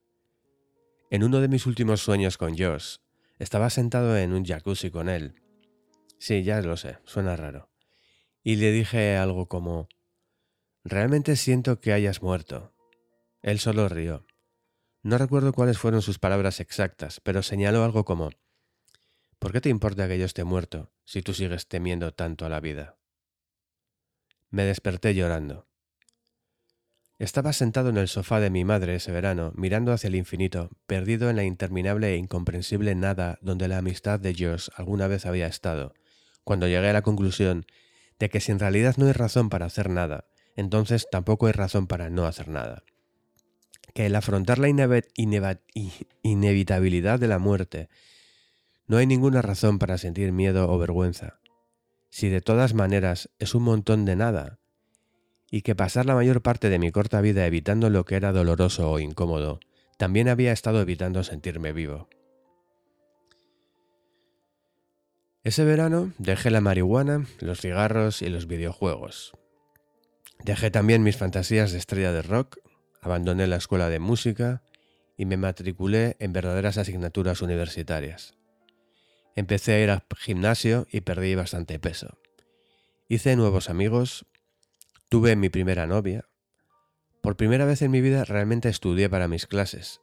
En 1.10 1.22
uno 1.22 1.40
de 1.40 1.48
mis 1.48 1.66
últimos 1.66 2.00
sueños 2.00 2.38
con 2.38 2.56
Josh, 2.56 2.96
estaba 3.38 3.70
sentado 3.70 4.16
en 4.16 4.32
un 4.32 4.44
jacuzzi 4.44 4.90
con 4.90 5.08
él. 5.08 5.34
Sí, 6.18 6.42
ya 6.42 6.60
lo 6.62 6.78
sé, 6.78 6.98
suena 7.04 7.36
raro. 7.36 7.68
Y 8.48 8.54
le 8.54 8.70
dije 8.70 9.16
algo 9.16 9.48
como, 9.48 9.88
Realmente 10.84 11.34
siento 11.34 11.80
que 11.80 11.92
hayas 11.92 12.22
muerto. 12.22 12.72
Él 13.42 13.58
solo 13.58 13.88
rió. 13.88 14.24
No 15.02 15.18
recuerdo 15.18 15.52
cuáles 15.52 15.78
fueron 15.78 16.00
sus 16.00 16.20
palabras 16.20 16.60
exactas, 16.60 17.18
pero 17.18 17.42
señaló 17.42 17.82
algo 17.82 18.04
como 18.04 18.30
¿Por 19.40 19.50
qué 19.50 19.60
te 19.60 19.68
importa 19.68 20.06
que 20.06 20.16
yo 20.16 20.24
esté 20.24 20.44
muerto 20.44 20.92
si 21.04 21.22
tú 21.22 21.34
sigues 21.34 21.66
temiendo 21.66 22.14
tanto 22.14 22.46
a 22.46 22.48
la 22.48 22.60
vida? 22.60 22.96
Me 24.50 24.62
desperté 24.62 25.12
llorando. 25.12 25.66
Estaba 27.18 27.52
sentado 27.52 27.88
en 27.88 27.96
el 27.96 28.06
sofá 28.06 28.38
de 28.38 28.50
mi 28.50 28.64
madre 28.64 28.94
ese 28.94 29.10
verano, 29.10 29.50
mirando 29.56 29.90
hacia 29.90 30.06
el 30.06 30.14
infinito, 30.14 30.70
perdido 30.86 31.30
en 31.30 31.34
la 31.34 31.42
interminable 31.42 32.14
e 32.14 32.16
incomprensible 32.16 32.94
nada 32.94 33.40
donde 33.42 33.66
la 33.66 33.78
amistad 33.78 34.20
de 34.20 34.36
Josh 34.38 34.68
alguna 34.76 35.08
vez 35.08 35.26
había 35.26 35.48
estado, 35.48 35.94
cuando 36.44 36.68
llegué 36.68 36.90
a 36.90 36.92
la 36.92 37.02
conclusión 37.02 37.66
de 38.18 38.28
que 38.28 38.40
si 38.40 38.52
en 38.52 38.58
realidad 38.58 38.96
no 38.96 39.06
hay 39.06 39.12
razón 39.12 39.48
para 39.48 39.66
hacer 39.66 39.90
nada, 39.90 40.26
entonces 40.54 41.06
tampoco 41.10 41.46
hay 41.46 41.52
razón 41.52 41.86
para 41.86 42.10
no 42.10 42.26
hacer 42.26 42.48
nada 42.48 42.84
que 43.96 44.04
el 44.04 44.14
afrontar 44.14 44.58
la 44.58 44.68
inevitabilidad 44.68 47.18
de 47.18 47.28
la 47.28 47.38
muerte 47.38 47.88
no 48.86 48.98
hay 48.98 49.06
ninguna 49.06 49.40
razón 49.40 49.78
para 49.78 49.96
sentir 49.96 50.32
miedo 50.32 50.70
o 50.70 50.78
vergüenza, 50.78 51.40
si 52.10 52.28
de 52.28 52.42
todas 52.42 52.74
maneras 52.74 53.30
es 53.38 53.54
un 53.54 53.62
montón 53.62 54.04
de 54.04 54.14
nada, 54.14 54.58
y 55.50 55.62
que 55.62 55.74
pasar 55.74 56.04
la 56.04 56.14
mayor 56.14 56.42
parte 56.42 56.68
de 56.68 56.78
mi 56.78 56.92
corta 56.92 57.22
vida 57.22 57.46
evitando 57.46 57.88
lo 57.88 58.04
que 58.04 58.16
era 58.16 58.32
doloroso 58.32 58.90
o 58.90 58.98
incómodo, 58.98 59.60
también 59.96 60.28
había 60.28 60.52
estado 60.52 60.82
evitando 60.82 61.24
sentirme 61.24 61.72
vivo. 61.72 62.10
Ese 65.46 65.64
verano 65.64 66.12
dejé 66.18 66.50
la 66.50 66.60
marihuana, 66.60 67.24
los 67.38 67.60
cigarros 67.60 68.20
y 68.20 68.28
los 68.30 68.48
videojuegos. 68.48 69.32
Dejé 70.42 70.72
también 70.72 71.04
mis 71.04 71.18
fantasías 71.18 71.70
de 71.70 71.78
estrella 71.78 72.10
de 72.10 72.22
rock 72.22 72.58
Abandoné 73.00 73.46
la 73.46 73.54
escuela 73.54 73.88
de 73.88 74.00
música 74.00 74.64
y 75.16 75.24
me 75.24 75.36
matriculé 75.36 76.16
en 76.18 76.32
verdaderas 76.32 76.78
asignaturas 76.78 77.42
universitarias. 77.42 78.34
Empecé 79.36 79.74
a 79.74 79.80
ir 79.84 79.90
al 79.90 80.02
gimnasio 80.16 80.88
y 80.90 81.02
perdí 81.02 81.36
bastante 81.36 81.78
peso. 81.78 82.18
Hice 83.06 83.36
nuevos 83.36 83.70
amigos, 83.70 84.26
tuve 85.08 85.36
mi 85.36 85.48
primera 85.48 85.86
novia. 85.86 86.28
Por 87.22 87.36
primera 87.36 87.66
vez 87.66 87.82
en 87.82 87.92
mi 87.92 88.00
vida 88.00 88.24
realmente 88.24 88.68
estudié 88.68 89.08
para 89.08 89.28
mis 89.28 89.46
clases. 89.46 90.00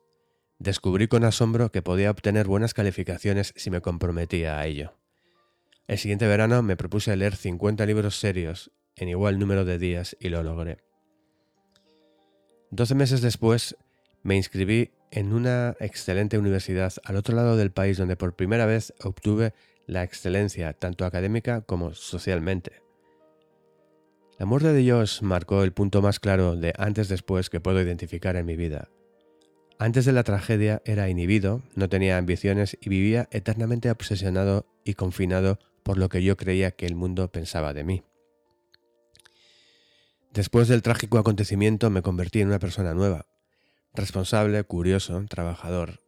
Descubrí 0.58 1.10
con 1.10 1.26
asombro 1.26 1.70
que 1.70 1.82
podía 1.82 2.12
obtener 2.12 2.48
buenas 2.48 2.74
calificaciones 2.74 3.54
si 3.58 3.72
me 3.72 3.82
comprometía 3.82 4.58
a 4.58 4.66
ello. 4.68 5.03
El 5.88 5.98
siguiente 5.98 6.28
verano 6.28 6.64
me 6.64 6.78
propuse 6.78 7.16
leer 7.16 7.36
50 7.36 7.86
libros 7.86 8.18
serios 8.18 8.72
en 8.96 9.10
igual 9.10 9.38
número 9.38 9.66
de 9.66 9.78
días 9.78 10.16
y 10.20 10.30
lo 10.30 10.42
logré. 10.42 10.78
Doce 12.72 12.96
meses 12.96 13.22
después 13.22 13.76
me 14.24 14.36
inscribí 14.36 14.92
en 15.12 15.34
una 15.34 15.76
excelente 15.80 16.38
universidad 16.38 16.94
al 17.04 17.18
otro 17.18 17.36
lado 17.36 17.58
del 17.58 17.72
país 17.72 17.98
donde 17.98 18.16
por 18.16 18.36
primera 18.36 18.66
vez 18.66 18.94
obtuve 19.04 19.54
la 19.86 20.04
excelencia 20.04 20.74
tanto 20.74 21.06
académica 21.06 21.62
como 21.62 21.94
socialmente. 21.94 22.82
La 24.40 24.46
muerte 24.46 24.74
de 24.74 24.90
Josh 24.90 25.22
marcó 25.22 25.64
el 25.64 25.74
punto 25.74 26.02
más 26.02 26.20
claro 26.20 26.56
de 26.56 26.74
antes-después 26.78 27.50
que 27.50 27.60
puedo 27.60 27.82
identificar 27.82 28.36
en 28.38 28.46
mi 28.46 28.56
vida. 28.56 28.90
Antes 29.78 30.06
de 30.06 30.14
la 30.14 30.24
tragedia 30.24 30.82
era 30.86 31.10
inhibido, 31.10 31.62
no 31.76 31.90
tenía 31.90 32.18
ambiciones 32.18 32.78
y 32.82 32.90
vivía 32.90 33.28
eternamente 33.32 33.92
obsesionado 33.92 34.66
y 34.84 34.94
confinado 34.94 35.60
por 35.84 35.98
lo 35.98 36.10
que 36.10 36.24
yo 36.24 36.38
creía 36.38 36.72
que 36.72 36.86
el 36.86 36.96
mundo 36.96 37.32
pensaba 37.32 37.74
de 37.74 37.84
mí. 37.84 38.04
Después 40.32 40.68
del 40.68 40.82
trágico 40.82 41.20
acontecimiento 41.20 41.90
me 41.90 42.02
convertí 42.02 42.42
en 42.42 42.48
una 42.48 42.60
persona 42.60 42.94
nueva, 42.94 43.28
responsable, 43.94 44.64
curioso, 44.64 45.24
trabajador. 45.30 46.02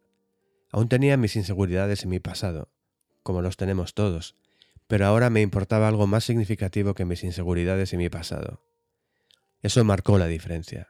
Aún 0.71 0.89
tenía 0.89 1.15
mis 1.17 1.35
inseguridades 1.35 2.03
en 2.03 2.09
mi 2.09 2.19
pasado, 2.19 2.69
como 3.21 3.41
los 3.41 3.57
tenemos 3.57 3.93
todos, 3.93 4.35
pero 4.87 5.05
ahora 5.05 5.29
me 5.29 5.41
importaba 5.41 5.87
algo 5.87 6.07
más 6.07 6.23
significativo 6.23 6.93
que 6.93 7.05
mis 7.05 7.23
inseguridades 7.23 7.93
en 7.93 7.99
mi 7.99 8.09
pasado. 8.09 8.63
Eso 9.61 9.83
marcó 9.83 10.17
la 10.17 10.27
diferencia. 10.27 10.89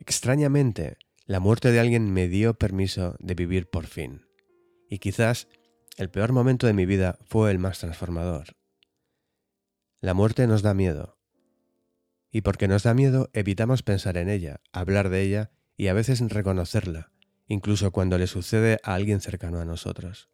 Extrañamente, 0.00 0.96
la 1.26 1.40
muerte 1.40 1.72
de 1.72 1.80
alguien 1.80 2.12
me 2.12 2.28
dio 2.28 2.54
permiso 2.54 3.16
de 3.18 3.34
vivir 3.34 3.68
por 3.70 3.86
fin. 3.86 4.26
Y 4.90 4.98
quizás 4.98 5.48
el 5.96 6.10
peor 6.10 6.32
momento 6.32 6.66
de 6.66 6.72
mi 6.72 6.86
vida 6.86 7.18
fue 7.26 7.50
el 7.50 7.58
más 7.58 7.78
transformador. 7.78 8.56
La 10.00 10.14
muerte 10.14 10.46
nos 10.46 10.62
da 10.62 10.74
miedo, 10.74 11.18
y 12.30 12.40
porque 12.40 12.66
nos 12.66 12.82
da 12.82 12.94
miedo 12.94 13.30
evitamos 13.32 13.84
pensar 13.84 14.16
en 14.16 14.28
ella, 14.28 14.60
hablar 14.72 15.08
de 15.08 15.22
ella 15.22 15.52
y 15.76 15.86
a 15.86 15.92
veces 15.92 16.20
reconocerla, 16.20 17.12
incluso 17.46 17.92
cuando 17.92 18.18
le 18.18 18.26
sucede 18.26 18.80
a 18.82 18.94
alguien 18.94 19.20
cercano 19.20 19.60
a 19.60 19.64
nosotros. 19.64 20.28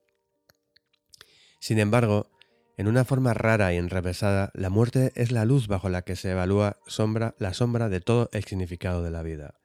Sin 1.59 1.79
embargo, 1.79 2.31
en 2.79 2.89
una 2.89 3.05
forma 3.05 3.35
rara 3.35 3.75
y 3.75 3.77
enrevesada, 3.77 4.51
la 4.55 4.71
muerte 4.71 5.13
es 5.15 5.31
la 5.31 5.45
luz 5.45 5.69
bajo 5.69 5.91
la 5.91 6.01
que 6.01 6.17
se 6.17 6.31
evalúa 6.31 6.79
sombra, 6.87 7.35
la 7.39 7.53
sombra 7.53 7.91
de 7.91 8.01
todo 8.01 8.31
el 8.33 8.45
significado 8.45 9.03
de 9.03 9.11
la 9.11 9.23
vida. 9.23 9.61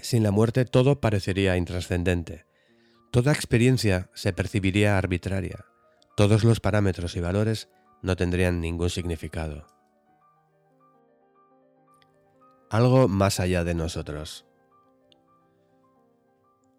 Sin 0.00 0.22
la 0.22 0.30
muerte 0.30 0.64
todo 0.64 0.98
parecería 0.98 1.58
intrascendente. 1.58 2.47
Toda 3.10 3.32
experiencia 3.32 4.10
se 4.12 4.34
percibiría 4.34 4.98
arbitraria. 4.98 5.64
Todos 6.14 6.44
los 6.44 6.60
parámetros 6.60 7.16
y 7.16 7.20
valores 7.20 7.70
no 8.02 8.16
tendrían 8.16 8.60
ningún 8.60 8.90
significado. 8.90 9.66
Algo 12.70 13.08
más 13.08 13.40
allá 13.40 13.64
de 13.64 13.74
nosotros. 13.74 14.44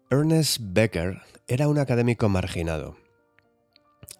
Ernest 0.08 0.58
Becker 0.60 1.20
era 1.48 1.66
un 1.66 1.78
académico 1.78 2.28
marginado. 2.28 2.96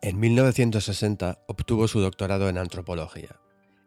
En 0.02 0.18
1960 0.18 1.44
obtuvo 1.46 1.86
su 1.86 2.00
doctorado 2.00 2.48
en 2.48 2.58
antropología. 2.58 3.40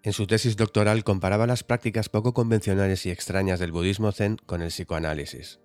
En 0.04 0.14
su 0.14 0.28
tesis 0.28 0.56
doctoral 0.56 1.04
comparaba 1.04 1.48
las 1.48 1.64
prácticas 1.64 2.08
poco 2.08 2.34
convencionales 2.34 3.06
y 3.06 3.10
extrañas 3.10 3.60
del 3.60 3.72
budismo 3.72 4.12
zen 4.12 4.38
con 4.46 4.62
el 4.62 4.70
psicoanálisis. 4.70 5.60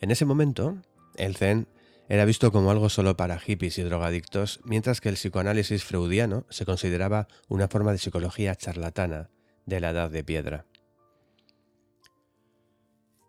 En 0.00 0.10
ese 0.10 0.24
momento, 0.24 0.80
el 1.16 1.36
zen 1.36 1.68
era 2.08 2.24
visto 2.24 2.50
como 2.50 2.70
algo 2.70 2.88
solo 2.88 3.16
para 3.16 3.38
hippies 3.38 3.78
y 3.78 3.82
drogadictos, 3.82 4.60
mientras 4.64 5.00
que 5.00 5.08
el 5.08 5.14
psicoanálisis 5.14 5.84
freudiano 5.84 6.44
se 6.50 6.64
consideraba 6.64 7.28
una 7.48 7.68
forma 7.68 7.92
de 7.92 7.98
psicología 7.98 8.56
charlatana 8.56 9.30
de 9.64 9.80
la 9.80 9.90
edad 9.90 10.10
de 10.10 10.24
piedra. 10.24 10.66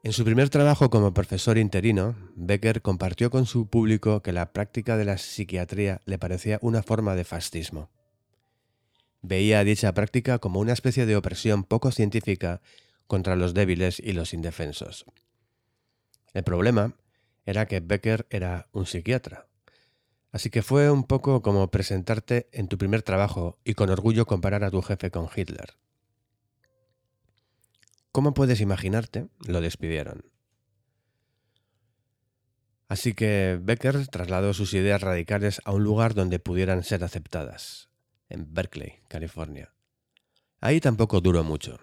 En 0.03 0.14
su 0.14 0.26
primer 0.26 0.49
trabajo 0.49 0.90
como 0.90 1.14
profesor 1.14 1.60
interino, 1.60 2.15
Becker 2.35 2.81
compartió 2.81 3.30
con 3.30 3.46
su 3.46 3.67
público 3.67 4.24
que 4.24 4.31
la 4.31 4.51
práctica 4.51 4.97
de 4.97 5.06
la 5.06 5.19
psiquiatría 5.19 6.01
le 6.06 6.17
parecía 6.17 6.58
una 6.64 6.81
forma 6.81 7.14
de 7.14 7.24
fascismo. 7.24 7.92
Veía 9.22 9.64
dicha 9.64 9.94
práctica 9.94 10.40
como 10.40 10.60
una 10.60 10.74
especie 10.74 11.06
de 11.06 11.15
opresión 11.15 11.64
poco 11.64 11.92
científica 11.92 12.62
contra 13.06 13.35
los 13.35 13.53
débiles 13.53 13.99
y 13.99 14.14
los 14.14 14.33
indefensos. 14.33 15.06
El 16.33 16.44
problema 16.44 16.96
era 17.46 17.68
que 17.68 17.80
Becker 17.80 18.28
era 18.30 18.68
un 18.72 18.86
psiquiatra. 18.86 19.48
Así 20.32 20.50
que 20.50 20.62
fue 20.62 20.90
un 20.90 21.04
poco 21.04 21.42
como 21.42 21.70
presentarte 21.70 22.48
en 22.54 22.68
tu 22.68 22.78
primer 22.78 23.02
trabajo 23.02 23.60
y 23.66 23.74
con 23.74 23.90
orgullo 23.90 24.26
comparar 24.26 24.64
a 24.64 24.72
tu 24.72 24.82
jefe 24.82 25.12
con 25.12 25.28
Hitler. 25.36 25.78
¿Cómo 28.12 28.34
puedes 28.34 28.62
imaginarte? 28.62 29.28
Lo 29.46 29.62
despidieron. 29.62 30.26
Así 32.88 33.14
que 33.14 33.58
Becker 33.62 34.08
trasladó 34.08 34.54
sus 34.54 34.74
ideas 34.74 35.02
radicales 35.02 35.62
a 35.64 35.72
un 35.72 35.84
lugar 35.84 36.14
donde 36.14 36.40
pudieran 36.40 36.84
ser 36.84 37.06
aceptadas, 37.06 37.90
en 38.28 38.54
Berkeley, 38.54 39.00
California. 39.08 39.74
Ahí 40.60 40.82
tampoco 40.82 41.22
duró 41.22 41.44
mucho. 41.44 41.80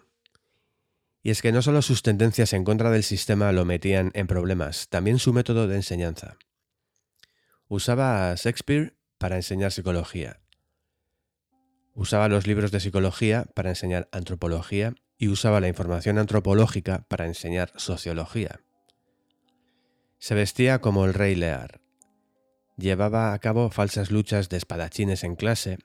Y 1.22 1.30
es 1.30 1.42
que 1.42 1.52
no 1.52 1.62
solo 1.62 1.82
sus 1.82 2.02
tendencias 2.02 2.52
en 2.52 2.64
contra 2.64 2.90
del 2.90 3.02
sistema 3.02 3.52
lo 3.52 3.64
metían 3.64 4.10
en 4.14 4.26
problemas, 4.26 4.88
también 4.88 5.18
su 5.18 5.32
método 5.32 5.66
de 5.66 5.76
enseñanza. 5.76 6.38
Usaba 7.66 8.30
a 8.30 8.34
Shakespeare 8.34 8.96
para 9.18 9.36
enseñar 9.36 9.72
psicología. 9.72 10.40
Usaba 11.94 12.28
los 12.28 12.46
libros 12.46 12.70
de 12.70 12.80
psicología 12.80 13.44
para 13.54 13.70
enseñar 13.70 14.08
antropología 14.12 14.94
y 15.18 15.28
usaba 15.28 15.60
la 15.60 15.68
información 15.68 16.16
antropológica 16.18 17.04
para 17.08 17.26
enseñar 17.26 17.72
sociología. 17.76 18.60
Se 20.18 20.34
vestía 20.34 20.80
como 20.80 21.04
el 21.04 21.14
rey 21.14 21.34
Lear. 21.34 21.80
Llevaba 22.76 23.32
a 23.32 23.38
cabo 23.40 23.70
falsas 23.70 24.12
luchas 24.12 24.48
de 24.48 24.56
espadachines 24.56 25.24
en 25.24 25.34
clase 25.34 25.78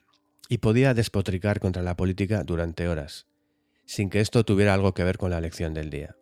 y 0.48 0.60
podía 0.60 0.94
despotricar 0.94 1.60
contra 1.60 1.82
la 1.82 1.96
política 1.96 2.44
durante 2.44 2.88
horas, 2.88 3.26
sin 3.86 4.10
que 4.10 4.20
esto 4.20 4.44
tuviera 4.44 4.74
algo 4.74 4.94
que 4.94 5.04
ver 5.04 5.18
con 5.18 5.32
la 5.32 5.42
lección 5.42 5.74
del 5.74 5.90
día. 5.90 6.16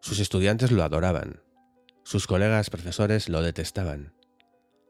Sus 0.00 0.18
estudiantes 0.18 0.70
lo 0.70 0.82
adoraban, 0.82 1.42
sus 2.02 2.26
colegas 2.26 2.70
profesores 2.70 3.28
lo 3.28 3.42
detestaban. 3.42 4.14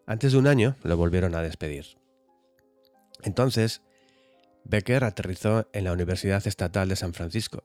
Antes 0.06 0.32
de 0.32 0.38
un 0.38 0.46
año 0.46 0.76
lo 0.82 0.96
volvieron 0.96 1.34
a 1.34 1.42
despedir. 1.42 1.98
Entonces, 3.22 3.82
Becker 4.64 5.04
aterrizó 5.04 5.68
en 5.72 5.84
la 5.84 5.92
Universidad 5.92 6.46
Estatal 6.46 6.88
de 6.88 6.96
San 6.96 7.12
Francisco, 7.12 7.64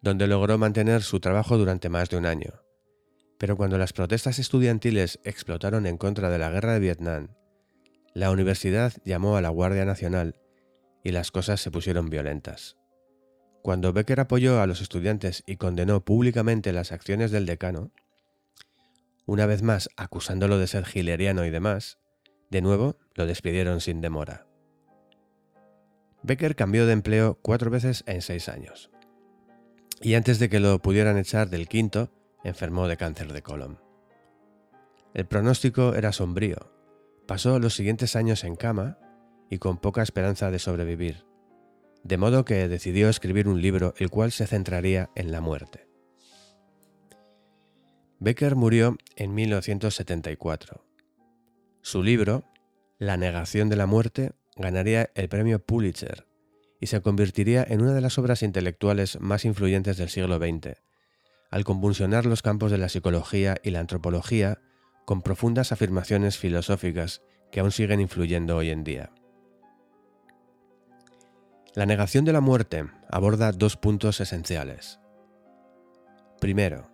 donde 0.00 0.26
logró 0.26 0.56
mantener 0.58 1.02
su 1.02 1.20
trabajo 1.20 1.58
durante 1.58 1.88
más 1.88 2.08
de 2.08 2.16
un 2.16 2.26
año. 2.26 2.62
Pero 3.38 3.56
cuando 3.56 3.78
las 3.78 3.92
protestas 3.92 4.38
estudiantiles 4.38 5.18
explotaron 5.24 5.86
en 5.86 5.98
contra 5.98 6.30
de 6.30 6.38
la 6.38 6.50
guerra 6.50 6.74
de 6.74 6.80
Vietnam 6.80 7.28
la 8.12 8.32
universidad 8.32 8.92
llamó 9.04 9.36
a 9.36 9.40
la 9.40 9.50
Guardia 9.50 9.84
Nacional 9.84 10.34
y 11.04 11.12
las 11.12 11.30
cosas 11.30 11.60
se 11.60 11.70
pusieron 11.70 12.10
violentas. 12.10 12.76
Cuando 13.62 13.92
Becker 13.92 14.20
apoyó 14.20 14.60
a 14.60 14.66
los 14.66 14.80
estudiantes 14.80 15.42
y 15.46 15.56
condenó 15.56 16.04
públicamente 16.04 16.72
las 16.72 16.92
acciones 16.92 17.30
del 17.30 17.46
decano, 17.46 17.90
una 19.26 19.46
vez 19.46 19.62
más 19.62 19.90
acusándolo 19.96 20.58
de 20.58 20.66
ser 20.66 20.84
gileriano 20.84 21.44
y 21.44 21.50
demás, 21.50 21.98
de 22.50 22.62
nuevo 22.62 22.96
lo 23.14 23.26
despidieron 23.26 23.80
sin 23.80 24.00
demora. 24.00 24.46
Becker 26.22 26.56
cambió 26.56 26.86
de 26.86 26.92
empleo 26.92 27.38
cuatro 27.42 27.70
veces 27.70 28.02
en 28.06 28.22
seis 28.22 28.48
años. 28.48 28.90
Y 30.02 30.14
antes 30.14 30.38
de 30.38 30.48
que 30.48 30.60
lo 30.60 30.80
pudieran 30.80 31.18
echar 31.18 31.50
del 31.50 31.68
quinto, 31.68 32.10
enfermó 32.44 32.88
de 32.88 32.96
cáncer 32.96 33.32
de 33.32 33.42
colon. 33.42 33.78
El 35.12 35.26
pronóstico 35.26 35.94
era 35.94 36.12
sombrío, 36.12 36.70
Pasó 37.30 37.60
los 37.60 37.76
siguientes 37.76 38.16
años 38.16 38.42
en 38.42 38.56
cama 38.56 38.98
y 39.50 39.58
con 39.58 39.78
poca 39.78 40.02
esperanza 40.02 40.50
de 40.50 40.58
sobrevivir, 40.58 41.24
de 42.02 42.16
modo 42.16 42.44
que 42.44 42.68
decidió 42.68 43.08
escribir 43.08 43.48
un 43.48 43.60
libro 43.60 43.94
el 43.98 44.10
cual 44.10 44.32
se 44.32 44.46
centraría 44.46 45.10
en 45.14 45.32
la 45.32 45.40
muerte. 45.40 45.86
Becker 48.18 48.54
murió 48.54 48.98
en 49.16 49.34
1974. 49.34 50.84
Su 51.82 52.02
libro, 52.02 52.44
La 52.98 53.16
negación 53.16 53.68
de 53.70 53.76
la 53.76 53.86
muerte, 53.86 54.32
ganaría 54.56 55.10
el 55.14 55.28
premio 55.28 55.58
Pulitzer 55.58 56.26
y 56.80 56.86
se 56.86 57.00
convertiría 57.00 57.64
en 57.66 57.80
una 57.80 57.94
de 57.94 58.00
las 58.00 58.18
obras 58.18 58.42
intelectuales 58.42 59.18
más 59.20 59.44
influyentes 59.44 59.96
del 59.96 60.08
siglo 60.08 60.38
XX, 60.38 60.76
al 61.50 61.64
convulsionar 61.64 62.26
los 62.26 62.42
campos 62.42 62.70
de 62.70 62.78
la 62.78 62.88
psicología 62.88 63.56
y 63.62 63.70
la 63.70 63.80
antropología 63.80 64.60
con 65.04 65.22
profundas 65.22 65.72
afirmaciones 65.72 66.38
filosóficas 66.38 67.22
que 67.50 67.60
aún 67.60 67.72
siguen 67.72 68.00
influyendo 68.00 68.56
hoy 68.56 68.70
en 68.70 68.84
día. 68.84 69.12
La 71.74 71.86
negación 71.86 72.24
de 72.24 72.32
la 72.32 72.40
muerte 72.40 72.84
aborda 73.08 73.52
dos 73.52 73.76
puntos 73.76 74.20
esenciales. 74.20 74.98
Primero, 76.40 76.90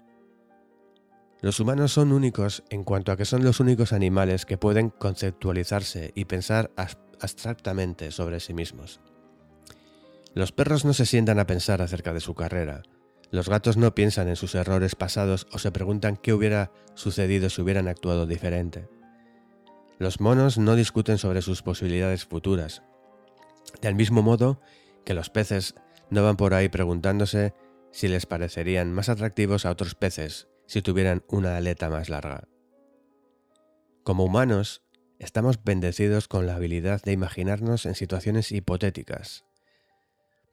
los 1.40 1.60
humanos 1.60 1.92
son 1.92 2.12
únicos 2.12 2.62
en 2.70 2.84
cuanto 2.84 3.12
a 3.12 3.16
que 3.16 3.24
son 3.24 3.44
los 3.44 3.60
únicos 3.60 3.92
animales 3.92 4.44
que 4.44 4.58
pueden 4.58 4.90
conceptualizarse 4.90 6.12
y 6.14 6.26
pensar 6.26 6.70
abstractamente 7.20 8.10
sobre 8.10 8.40
sí 8.40 8.52
mismos. 8.52 9.00
Los 10.34 10.52
perros 10.52 10.84
no 10.84 10.92
se 10.92 11.06
sientan 11.06 11.38
a 11.38 11.46
pensar 11.46 11.80
acerca 11.80 12.12
de 12.12 12.20
su 12.20 12.34
carrera, 12.34 12.82
los 13.30 13.48
gatos 13.48 13.76
no 13.76 13.94
piensan 13.94 14.28
en 14.28 14.36
sus 14.36 14.54
errores 14.54 14.94
pasados 14.94 15.46
o 15.52 15.58
se 15.58 15.72
preguntan 15.72 16.16
qué 16.16 16.32
hubiera 16.32 16.70
sucedido 16.94 17.50
si 17.50 17.60
hubieran 17.60 17.88
actuado 17.88 18.26
diferente. 18.26 18.88
Los 19.98 20.20
monos 20.20 20.58
no 20.58 20.76
discuten 20.76 21.18
sobre 21.18 21.42
sus 21.42 21.62
posibilidades 21.62 22.24
futuras. 22.24 22.82
Del 23.80 23.94
mismo 23.94 24.22
modo 24.22 24.60
que 25.04 25.14
los 25.14 25.30
peces 25.30 25.74
no 26.10 26.22
van 26.22 26.36
por 26.36 26.54
ahí 26.54 26.68
preguntándose 26.68 27.54
si 27.92 28.08
les 28.08 28.26
parecerían 28.26 28.92
más 28.92 29.08
atractivos 29.08 29.64
a 29.64 29.70
otros 29.70 29.94
peces 29.94 30.48
si 30.66 30.82
tuvieran 30.82 31.24
una 31.28 31.56
aleta 31.56 31.88
más 31.88 32.08
larga. 32.08 32.48
Como 34.02 34.24
humanos, 34.24 34.82
estamos 35.18 35.62
bendecidos 35.64 36.28
con 36.28 36.46
la 36.46 36.56
habilidad 36.56 37.02
de 37.02 37.12
imaginarnos 37.12 37.86
en 37.86 37.94
situaciones 37.94 38.52
hipotéticas. 38.52 39.44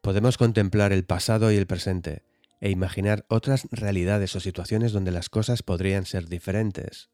Podemos 0.01 0.37
contemplar 0.37 0.91
el 0.91 1.05
pasado 1.05 1.51
y 1.51 1.55
el 1.55 1.67
presente, 1.67 2.23
e 2.61 2.69
imaginar 2.69 3.25
otras 3.27 3.67
realidades 3.71 4.35
o 4.37 4.39
situaciones 4.39 4.93
donde 4.93 5.11
las 5.11 5.29
cosas 5.29 5.63
podrían 5.63 6.05
ser 6.05 6.29
diferentes. 6.29 7.09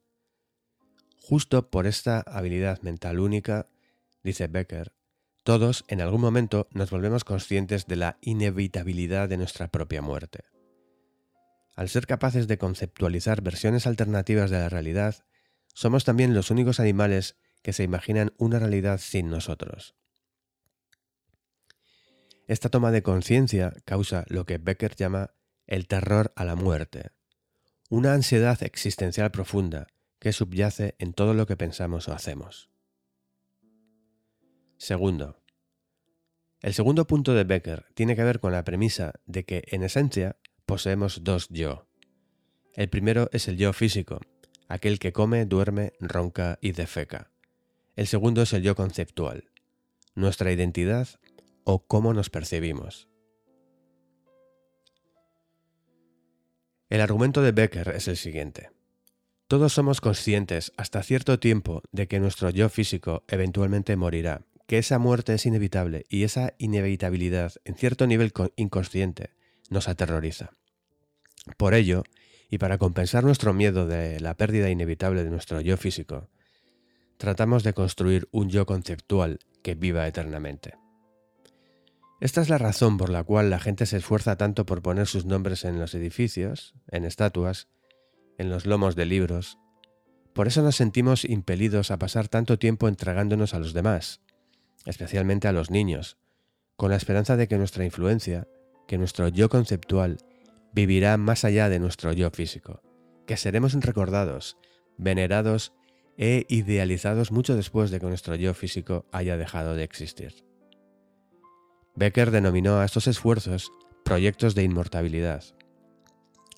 Justo 1.17 1.71
por 1.71 1.87
esta 1.87 2.21
habilidad 2.21 2.81
mental 2.83 3.19
única, 3.19 3.67
dice 4.23 4.47
Becker, 4.47 4.93
todos 5.49 5.83
en 5.87 5.99
algún 5.99 6.21
momento 6.21 6.67
nos 6.73 6.91
volvemos 6.91 7.23
conscientes 7.23 7.87
de 7.87 7.95
la 7.95 8.19
inevitabilidad 8.21 9.27
de 9.27 9.37
nuestra 9.37 9.67
propia 9.67 9.99
muerte. 9.99 10.43
Al 11.75 11.89
ser 11.89 12.05
capaces 12.05 12.47
de 12.47 12.59
conceptualizar 12.59 13.41
versiones 13.41 13.87
alternativas 13.87 14.51
de 14.51 14.59
la 14.59 14.69
realidad, 14.69 15.25
somos 15.73 16.03
también 16.03 16.35
los 16.35 16.51
únicos 16.51 16.79
animales 16.79 17.35
que 17.63 17.73
se 17.73 17.81
imaginan 17.81 18.31
una 18.37 18.59
realidad 18.59 18.99
sin 18.99 19.31
nosotros. 19.31 19.95
Esta 22.45 22.69
toma 22.69 22.91
de 22.91 23.01
conciencia 23.01 23.73
causa 23.85 24.25
lo 24.27 24.45
que 24.45 24.59
Becker 24.59 24.95
llama 24.95 25.31
el 25.65 25.87
terror 25.87 26.31
a 26.35 26.45
la 26.45 26.53
muerte, 26.53 27.09
una 27.89 28.13
ansiedad 28.13 28.61
existencial 28.61 29.31
profunda 29.31 29.87
que 30.19 30.31
subyace 30.31 30.93
en 30.99 31.13
todo 31.13 31.33
lo 31.33 31.47
que 31.47 31.57
pensamos 31.57 32.07
o 32.07 32.13
hacemos. 32.13 32.69
Segundo, 34.77 35.38
el 36.61 36.73
segundo 36.73 37.07
punto 37.07 37.33
de 37.33 37.45
Becker 37.45 37.85
tiene 37.93 38.15
que 38.15 38.23
ver 38.23 38.39
con 38.39 38.51
la 38.51 38.65
premisa 38.65 39.13
de 39.25 39.45
que, 39.45 39.63
en 39.67 39.83
esencia, 39.83 40.37
poseemos 40.65 41.23
dos 41.23 41.47
yo. 41.49 41.87
El 42.73 42.89
primero 42.89 43.29
es 43.31 43.47
el 43.47 43.57
yo 43.57 43.71
físico, 43.71 44.19
aquel 44.67 44.99
que 44.99 45.13
come, 45.13 45.45
duerme, 45.45 45.93
ronca 45.99 46.59
y 46.61 46.73
defeca. 46.73 47.31
El 47.95 48.07
segundo 48.07 48.41
es 48.41 48.53
el 48.53 48.61
yo 48.61 48.75
conceptual, 48.75 49.49
nuestra 50.15 50.51
identidad 50.51 51.07
o 51.63 51.85
cómo 51.85 52.13
nos 52.13 52.29
percibimos. 52.29 53.07
El 56.89 57.01
argumento 57.01 57.41
de 57.41 57.51
Becker 57.51 57.89
es 57.89 58.07
el 58.07 58.17
siguiente. 58.17 58.71
Todos 59.47 59.73
somos 59.73 60.01
conscientes 60.01 60.73
hasta 60.75 61.03
cierto 61.03 61.39
tiempo 61.39 61.83
de 61.91 62.07
que 62.07 62.19
nuestro 62.19 62.49
yo 62.49 62.69
físico 62.69 63.23
eventualmente 63.27 63.95
morirá, 63.95 64.41
que 64.69 64.77
esa 64.77 64.99
muerte 64.99 65.33
es 65.33 65.47
inevitable 65.47 66.05
y 66.09 66.25
esa 66.25 66.53
inevitabilidad 66.59 67.53
en 67.65 67.73
cierto 67.73 68.05
nivel 68.05 68.31
inconsciente 68.55 69.31
nos 69.71 69.89
aterroriza. 69.89 70.51
Por 71.57 71.73
ello, 71.73 72.03
y 72.51 72.59
para 72.59 72.77
compensar 72.77 73.23
nuestro 73.23 73.51
miedo 73.51 73.87
de 73.87 74.19
la 74.19 74.35
pérdida 74.35 74.69
inevitable 74.69 75.23
de 75.23 75.31
nuestro 75.31 75.59
yo 75.59 75.75
físico, 75.75 76.29
tratamos 77.17 77.63
de 77.63 77.73
construir 77.73 78.27
un 78.31 78.49
yo 78.49 78.67
conceptual 78.67 79.39
que 79.63 79.73
viva 79.73 80.05
eternamente. 80.05 80.75
Esta 82.21 82.41
es 82.41 82.49
la 82.49 82.59
razón 82.59 82.99
por 82.99 83.09
la 83.09 83.23
cual 83.23 83.49
la 83.49 83.59
gente 83.59 83.87
se 83.87 83.97
esfuerza 83.97 84.35
tanto 84.37 84.67
por 84.67 84.83
poner 84.83 85.07
sus 85.07 85.25
nombres 85.25 85.65
en 85.65 85.79
los 85.79 85.95
edificios, 85.95 86.75
en 86.91 87.05
estatuas, 87.05 87.69
en 88.37 88.51
los 88.51 88.67
lomos 88.67 88.95
de 88.95 89.05
libros. 89.05 89.57
Por 90.33 90.45
eso 90.45 90.61
nos 90.61 90.75
sentimos 90.75 91.25
impelidos 91.25 91.89
a 91.89 91.97
pasar 91.97 92.27
tanto 92.27 92.59
tiempo 92.59 92.87
entregándonos 92.87 93.55
a 93.55 93.59
los 93.59 93.73
demás, 93.73 94.21
especialmente 94.85 95.47
a 95.47 95.53
los 95.53 95.71
niños, 95.71 96.17
con 96.75 96.91
la 96.91 96.97
esperanza 96.97 97.35
de 97.35 97.47
que 97.47 97.57
nuestra 97.57 97.85
influencia, 97.85 98.47
que 98.87 98.97
nuestro 98.97 99.27
yo 99.27 99.49
conceptual, 99.49 100.17
vivirá 100.73 101.17
más 101.17 101.45
allá 101.45 101.69
de 101.69 101.79
nuestro 101.79 102.13
yo 102.13 102.29
físico, 102.29 102.81
que 103.25 103.37
seremos 103.37 103.73
recordados, 103.73 104.57
venerados 104.97 105.73
e 106.17 106.45
idealizados 106.49 107.31
mucho 107.31 107.55
después 107.55 107.91
de 107.91 107.99
que 107.99 108.07
nuestro 108.07 108.35
yo 108.35 108.53
físico 108.53 109.05
haya 109.11 109.37
dejado 109.37 109.75
de 109.75 109.83
existir. 109.83 110.45
Becker 111.95 112.31
denominó 112.31 112.79
a 112.79 112.85
estos 112.85 113.07
esfuerzos 113.07 113.71
proyectos 114.03 114.55
de 114.55 114.63
inmortabilidad, 114.63 115.43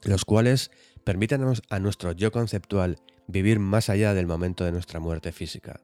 los 0.04 0.26
cuales 0.26 0.72
permiten 1.04 1.44
a 1.70 1.80
nuestro 1.80 2.12
yo 2.12 2.32
conceptual 2.32 3.00
vivir 3.28 3.60
más 3.60 3.90
allá 3.90 4.14
del 4.14 4.28
momento 4.28 4.64
de 4.66 4.72
nuestra 4.72 5.00
muerte 5.00 5.32
física, 5.32 5.82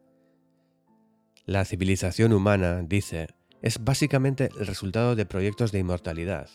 la 1.47 1.63
civilización 1.63 2.33
humana, 2.33 2.83
dice, 2.83 3.29
es 3.61 3.81
básicamente 3.81 4.49
el 4.59 4.67
resultado 4.67 5.15
de 5.15 5.25
proyectos 5.25 5.71
de 5.71 5.79
inmortalidad. 5.79 6.49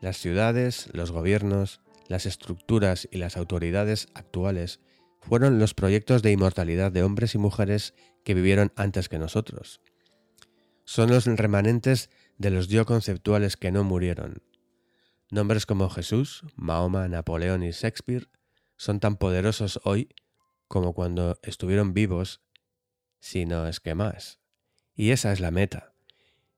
Las 0.00 0.16
ciudades, 0.16 0.88
los 0.92 1.10
gobiernos, 1.10 1.80
las 2.08 2.24
estructuras 2.24 3.08
y 3.10 3.18
las 3.18 3.36
autoridades 3.36 4.06
actuales 4.14 4.78
fueron 5.20 5.58
los 5.58 5.74
proyectos 5.74 6.22
de 6.22 6.30
inmortalidad 6.30 6.92
de 6.92 7.02
hombres 7.02 7.34
y 7.34 7.38
mujeres 7.38 7.94
que 8.22 8.34
vivieron 8.34 8.72
antes 8.76 9.08
que 9.08 9.18
nosotros. 9.18 9.80
Son 10.84 11.10
los 11.10 11.26
remanentes 11.26 12.08
de 12.38 12.50
los 12.50 12.68
yo 12.68 12.86
conceptuales 12.86 13.56
que 13.56 13.72
no 13.72 13.82
murieron. 13.82 14.40
Nombres 15.32 15.66
como 15.66 15.90
Jesús, 15.90 16.44
Mahoma, 16.54 17.08
Napoleón 17.08 17.64
y 17.64 17.72
Shakespeare 17.72 18.28
son 18.76 19.00
tan 19.00 19.16
poderosos 19.16 19.80
hoy 19.82 20.10
como 20.68 20.92
cuando 20.94 21.40
estuvieron 21.42 21.92
vivos 21.92 22.45
sino 23.20 23.66
es 23.66 23.80
que 23.80 23.94
más. 23.94 24.38
Y 24.94 25.10
esa 25.10 25.32
es 25.32 25.40
la 25.40 25.50
meta. 25.50 25.92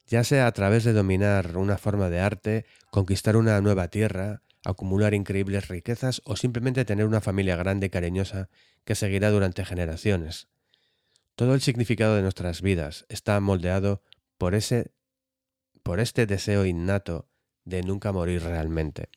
Ya 0.07 0.25
sea 0.25 0.47
a 0.47 0.53
través 0.53 0.85
de 0.85 0.93
dominar 0.93 1.57
una 1.57 1.77
forma 1.77 2.09
de 2.09 2.21
arte, 2.21 2.67
conquistar 2.91 3.37
una 3.37 3.61
nueva 3.61 3.89
tierra, 3.89 4.43
acumular 4.65 5.15
increíbles 5.15 5.69
riquezas 5.69 6.23
o 6.25 6.37
simplemente 6.37 6.85
tener 6.85 7.07
una 7.07 7.21
familia 7.21 7.57
grande 7.57 7.87
y 7.87 7.91
cariñosa 7.91 8.49
que 8.85 8.95
seguirá 8.95 9.31
durante 9.31 9.65
generaciones. 9.65 10.49
Todo 11.35 11.55
el 11.55 11.61
significado 11.61 12.17
de 12.17 12.23
nuestras 12.23 12.63
vidas 12.63 13.07
está 13.09 13.39
moldeado 13.41 14.03
por 14.39 14.55
ese 14.55 14.93
por 15.83 16.01
este 16.01 16.27
deseo 16.27 16.67
innato 16.67 17.31
de 17.65 17.83
nunca 17.83 18.13
morir 18.13 18.43
realmente. 18.43 19.09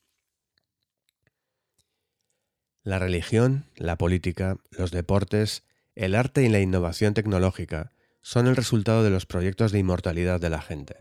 La 2.83 2.97
religión, 2.97 3.65
la 3.75 3.97
política, 3.97 4.57
los 4.69 4.91
deportes, 4.91 5.63
el 6.01 6.15
arte 6.15 6.41
y 6.41 6.49
la 6.49 6.59
innovación 6.59 7.13
tecnológica 7.13 7.91
son 8.23 8.47
el 8.47 8.55
resultado 8.55 9.03
de 9.03 9.11
los 9.11 9.27
proyectos 9.27 9.71
de 9.71 9.77
inmortalidad 9.77 10.41
de 10.41 10.49
la 10.49 10.59
gente. 10.59 10.95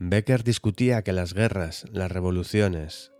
Becker 0.00 0.42
discutía 0.42 1.02
que 1.02 1.12
las 1.12 1.34
guerras, 1.34 1.84
las 1.92 2.10
revoluciones 2.10 3.12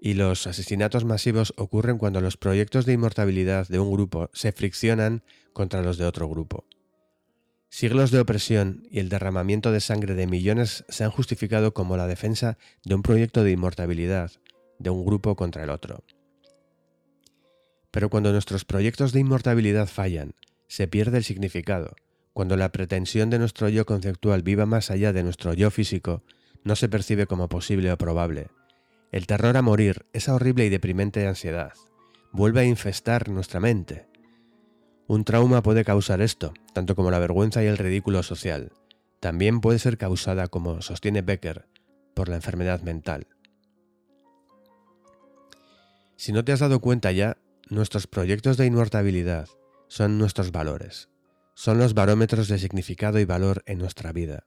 y 0.00 0.14
los 0.14 0.46
asesinatos 0.46 1.04
masivos 1.04 1.52
ocurren 1.58 1.98
cuando 1.98 2.22
los 2.22 2.38
proyectos 2.38 2.86
de 2.86 2.94
inmortalidad 2.94 3.68
de 3.68 3.80
un 3.80 3.92
grupo 3.92 4.30
se 4.32 4.52
friccionan 4.52 5.22
contra 5.52 5.82
los 5.82 5.98
de 5.98 6.06
otro 6.06 6.26
grupo. 6.26 6.64
Siglos 7.68 8.10
de 8.10 8.20
opresión 8.20 8.88
y 8.90 9.00
el 9.00 9.10
derramamiento 9.10 9.72
de 9.72 9.80
sangre 9.80 10.14
de 10.14 10.26
millones 10.26 10.86
se 10.88 11.04
han 11.04 11.10
justificado 11.10 11.74
como 11.74 11.98
la 11.98 12.06
defensa 12.06 12.56
de 12.82 12.94
un 12.94 13.02
proyecto 13.02 13.44
de 13.44 13.50
inmortalidad 13.50 14.32
de 14.78 14.88
un 14.88 15.04
grupo 15.04 15.36
contra 15.36 15.64
el 15.64 15.68
otro. 15.68 16.02
Pero 17.98 18.10
cuando 18.10 18.30
nuestros 18.30 18.64
proyectos 18.64 19.10
de 19.10 19.18
inmortabilidad 19.18 19.88
fallan, 19.88 20.36
se 20.68 20.86
pierde 20.86 21.18
el 21.18 21.24
significado. 21.24 21.96
Cuando 22.32 22.56
la 22.56 22.70
pretensión 22.70 23.28
de 23.28 23.40
nuestro 23.40 23.68
yo 23.70 23.86
conceptual 23.86 24.42
viva 24.42 24.66
más 24.66 24.92
allá 24.92 25.12
de 25.12 25.24
nuestro 25.24 25.52
yo 25.52 25.72
físico, 25.72 26.22
no 26.62 26.76
se 26.76 26.88
percibe 26.88 27.26
como 27.26 27.48
posible 27.48 27.90
o 27.90 27.98
probable. 27.98 28.50
El 29.10 29.26
terror 29.26 29.56
a 29.56 29.62
morir, 29.62 30.06
esa 30.12 30.32
horrible 30.32 30.64
y 30.64 30.68
deprimente 30.68 31.26
ansiedad, 31.26 31.72
vuelve 32.30 32.60
a 32.60 32.64
infestar 32.66 33.30
nuestra 33.30 33.58
mente. 33.58 34.06
Un 35.08 35.24
trauma 35.24 35.64
puede 35.64 35.84
causar 35.84 36.20
esto, 36.20 36.54
tanto 36.74 36.94
como 36.94 37.10
la 37.10 37.18
vergüenza 37.18 37.64
y 37.64 37.66
el 37.66 37.78
ridículo 37.78 38.22
social. 38.22 38.70
También 39.18 39.60
puede 39.60 39.80
ser 39.80 39.98
causada, 39.98 40.46
como 40.46 40.82
sostiene 40.82 41.22
Becker, 41.22 41.66
por 42.14 42.28
la 42.28 42.36
enfermedad 42.36 42.80
mental. 42.82 43.26
Si 46.14 46.30
no 46.30 46.44
te 46.44 46.52
has 46.52 46.60
dado 46.60 46.78
cuenta 46.78 47.10
ya, 47.10 47.38
Nuestros 47.70 48.06
proyectos 48.06 48.56
de 48.56 48.64
inmortabilidad 48.64 49.46
son 49.88 50.16
nuestros 50.16 50.52
valores, 50.52 51.10
son 51.54 51.76
los 51.76 51.92
barómetros 51.92 52.48
de 52.48 52.58
significado 52.58 53.18
y 53.18 53.26
valor 53.26 53.62
en 53.66 53.76
nuestra 53.76 54.10
vida. 54.10 54.46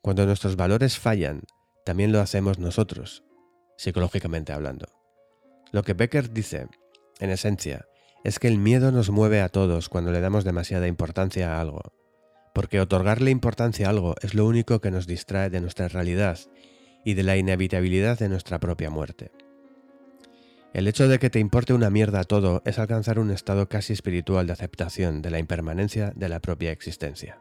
Cuando 0.00 0.24
nuestros 0.24 0.56
valores 0.56 0.98
fallan, 0.98 1.42
también 1.84 2.12
lo 2.12 2.20
hacemos 2.20 2.58
nosotros, 2.58 3.24
psicológicamente 3.76 4.54
hablando. 4.54 4.86
Lo 5.70 5.82
que 5.82 5.92
Becker 5.92 6.30
dice, 6.30 6.66
en 7.20 7.28
esencia, 7.28 7.84
es 8.24 8.38
que 8.38 8.48
el 8.48 8.56
miedo 8.56 8.90
nos 8.90 9.10
mueve 9.10 9.42
a 9.42 9.50
todos 9.50 9.90
cuando 9.90 10.10
le 10.10 10.22
damos 10.22 10.44
demasiada 10.44 10.88
importancia 10.88 11.58
a 11.58 11.60
algo, 11.60 11.82
porque 12.54 12.80
otorgarle 12.80 13.32
importancia 13.32 13.86
a 13.86 13.90
algo 13.90 14.14
es 14.22 14.32
lo 14.32 14.46
único 14.46 14.80
que 14.80 14.90
nos 14.90 15.06
distrae 15.06 15.50
de 15.50 15.60
nuestra 15.60 15.88
realidad 15.88 16.38
y 17.04 17.12
de 17.12 17.22
la 17.22 17.36
inevitabilidad 17.36 18.18
de 18.18 18.30
nuestra 18.30 18.60
propia 18.60 18.88
muerte. 18.88 19.30
El 20.74 20.88
hecho 20.88 21.06
de 21.06 21.20
que 21.20 21.30
te 21.30 21.38
importe 21.38 21.72
una 21.72 21.88
mierda 21.88 22.24
todo 22.24 22.60
es 22.64 22.80
alcanzar 22.80 23.20
un 23.20 23.30
estado 23.30 23.68
casi 23.68 23.92
espiritual 23.92 24.48
de 24.48 24.54
aceptación 24.54 25.22
de 25.22 25.30
la 25.30 25.38
impermanencia 25.38 26.12
de 26.16 26.28
la 26.28 26.40
propia 26.40 26.72
existencia. 26.72 27.38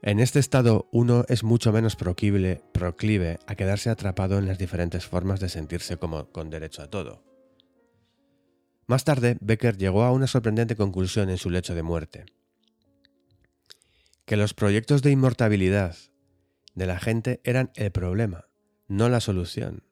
En 0.00 0.20
este 0.20 0.38
estado 0.38 0.88
uno 0.92 1.24
es 1.28 1.42
mucho 1.42 1.72
menos 1.72 1.96
proclive, 1.96 2.62
proclive 2.72 3.40
a 3.48 3.56
quedarse 3.56 3.90
atrapado 3.90 4.38
en 4.38 4.46
las 4.46 4.56
diferentes 4.56 5.04
formas 5.04 5.40
de 5.40 5.48
sentirse 5.48 5.96
como 5.96 6.30
con 6.30 6.48
derecho 6.48 6.80
a 6.80 6.90
todo. 6.90 7.24
Más 8.86 9.02
tarde, 9.02 9.36
Becker 9.40 9.76
llegó 9.76 10.04
a 10.04 10.12
una 10.12 10.28
sorprendente 10.28 10.76
conclusión 10.76 11.28
en 11.28 11.38
su 11.38 11.50
lecho 11.50 11.74
de 11.74 11.82
muerte. 11.82 12.26
Que 14.26 14.36
los 14.36 14.54
proyectos 14.54 15.02
de 15.02 15.10
inmortabilidad 15.10 15.96
de 16.76 16.86
la 16.86 17.00
gente 17.00 17.40
eran 17.42 17.72
el 17.74 17.90
problema, 17.90 18.44
no 18.86 19.08
la 19.08 19.18
solución 19.18 19.82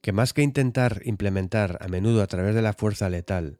que 0.00 0.12
más 0.12 0.32
que 0.32 0.42
intentar 0.42 1.02
implementar 1.04 1.78
a 1.80 1.88
menudo 1.88 2.22
a 2.22 2.26
través 2.26 2.54
de 2.54 2.62
la 2.62 2.72
fuerza 2.72 3.08
letal 3.10 3.58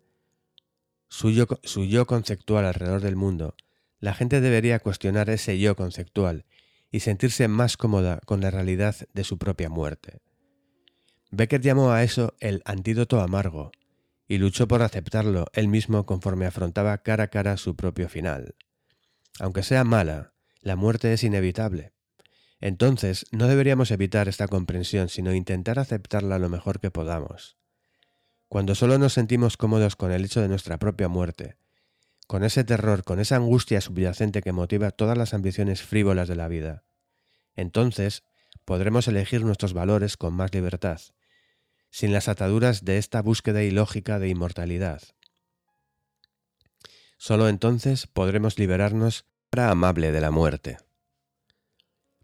su 1.09 1.31
yo, 1.31 2.07
conceptual 2.07 2.65
alrededor 2.65 3.01
del 3.01 3.17
mundo, 3.17 3.55
la 4.01 4.15
gente 4.15 4.41
debería 4.41 4.81
cuestionar 4.81 5.31
ese 5.31 5.59
yo 5.59 5.77
conceptual 5.77 6.45
y 6.91 7.01
sentirse 7.01 7.49
más 7.49 7.77
cómoda 7.77 8.21
con 8.27 8.41
la 8.41 8.51
realidad 8.51 8.97
de 9.13 9.25
su 9.25 9.39
propia 9.39 9.69
muerte. 9.69 10.19
Becker 11.31 11.61
llamó 11.61 11.93
a 11.93 12.03
eso 12.03 12.35
el 12.41 12.63
antídoto 12.65 13.21
amargo 13.21 13.73
y 14.29 14.39
luchó 14.39 14.69
por 14.69 14.83
aceptarlo 14.83 15.47
él 15.53 15.69
mismo 15.69 16.07
conforme 16.07 16.47
afrontaba 16.47 16.99
cara 16.99 17.25
a 17.25 17.29
cara 17.29 17.57
su 17.57 17.77
propio 17.77 18.09
final. 18.09 18.55
Aunque 19.39 19.63
sea 19.63 19.85
mala, 19.85 20.33
la 20.61 20.77
muerte 20.77 21.13
es 21.13 21.23
inevitable. 21.25 21.93
Entonces, 22.61 23.27
no 23.33 23.49
deberíamos 23.49 23.91
evitar 23.91 24.29
esta 24.29 24.49
comprensión, 24.49 25.09
sino 25.09 25.35
intentar 25.35 25.79
aceptarla 25.79 26.39
lo 26.39 26.49
mejor 26.49 26.81
que 26.81 26.91
podamos. 26.91 27.57
Cuando 28.49 28.75
solo 28.75 28.99
nos 28.99 29.13
sentimos 29.13 29.57
cómodos 29.57 29.97
con 29.97 30.13
el 30.13 30.25
hecho 30.25 30.41
de 30.41 30.49
nuestra 30.49 30.79
propia 30.79 31.09
muerte, 31.09 31.57
con 32.27 32.45
ese 32.45 32.65
terror, 32.65 33.05
con 33.05 33.21
esa 33.21 33.37
angustia 33.37 33.81
subyacente 33.81 34.43
que 34.43 34.53
motiva 34.53 34.91
todas 34.91 35.19
las 35.19 35.35
ambiciones 35.35 35.83
frívolas 35.83 36.29
de 36.29 36.37
la 36.37 36.49
vida, 36.49 36.85
entonces 37.55 38.25
podremos 38.65 39.09
elegir 39.09 39.45
nuestros 39.45 39.73
valores 39.73 40.17
con 40.17 40.35
más 40.35 40.53
libertad, 40.55 41.01
sin 41.91 42.13
las 42.13 42.29
ataduras 42.29 42.85
de 42.85 42.99
esta 42.99 43.23
búsqueda 43.23 43.63
ilógica 43.63 44.19
de 44.19 44.29
inmortalidad. 44.29 45.03
Solo 47.19 47.49
entonces 47.49 48.07
podremos 48.07 48.59
liberarnos 48.59 49.25
para 49.51 49.71
amable 49.71 50.13
de 50.13 50.21
la 50.21 50.31
muerte. 50.31 50.79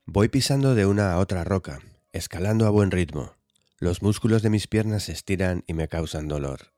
Voy 0.06 0.28
pisando 0.28 0.74
de 0.74 0.84
una 0.84 1.12
a 1.12 1.18
otra 1.18 1.44
roca, 1.44 1.80
escalando 2.10 2.66
a 2.66 2.70
buen 2.70 2.90
ritmo. 2.90 3.36
Los 3.78 4.02
músculos 4.02 4.42
de 4.42 4.50
mis 4.50 4.66
piernas 4.66 5.04
se 5.04 5.12
estiran 5.12 5.62
y 5.68 5.74
me 5.74 5.86
causan 5.86 6.26
dolor. 6.26 6.74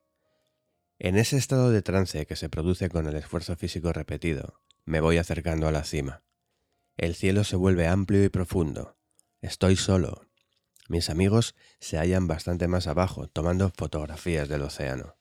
En 0.99 1.17
ese 1.17 1.39
estado 1.39 1.71
de 1.71 1.81
trance 1.81 2.27
que 2.27 2.37
se 2.37 2.51
produce 2.51 2.91
con 2.91 3.07
el 3.07 3.17
esfuerzo 3.17 3.57
físico 3.57 3.95
repetido, 3.95 4.61
me 4.85 5.01
voy 5.01 5.17
acercando 5.17 5.67
a 5.67 5.73
la 5.73 5.85
cima. 5.85 6.23
El 6.99 7.15
cielo 7.15 7.45
se 7.45 7.57
vuelve 7.57 7.89
amplio 7.89 8.23
y 8.23 8.29
profundo. 8.29 8.99
Estoy 9.41 9.77
solo. 9.77 10.29
Mis 10.91 11.09
amigos 11.09 11.55
se 11.81 11.97
hallan 11.97 12.29
bastante 12.29 12.69
más 12.69 12.87
abajo, 12.87 13.27
tomando 13.29 13.71
fotografías 13.71 14.51
del 14.51 14.63
océano. 14.63 15.17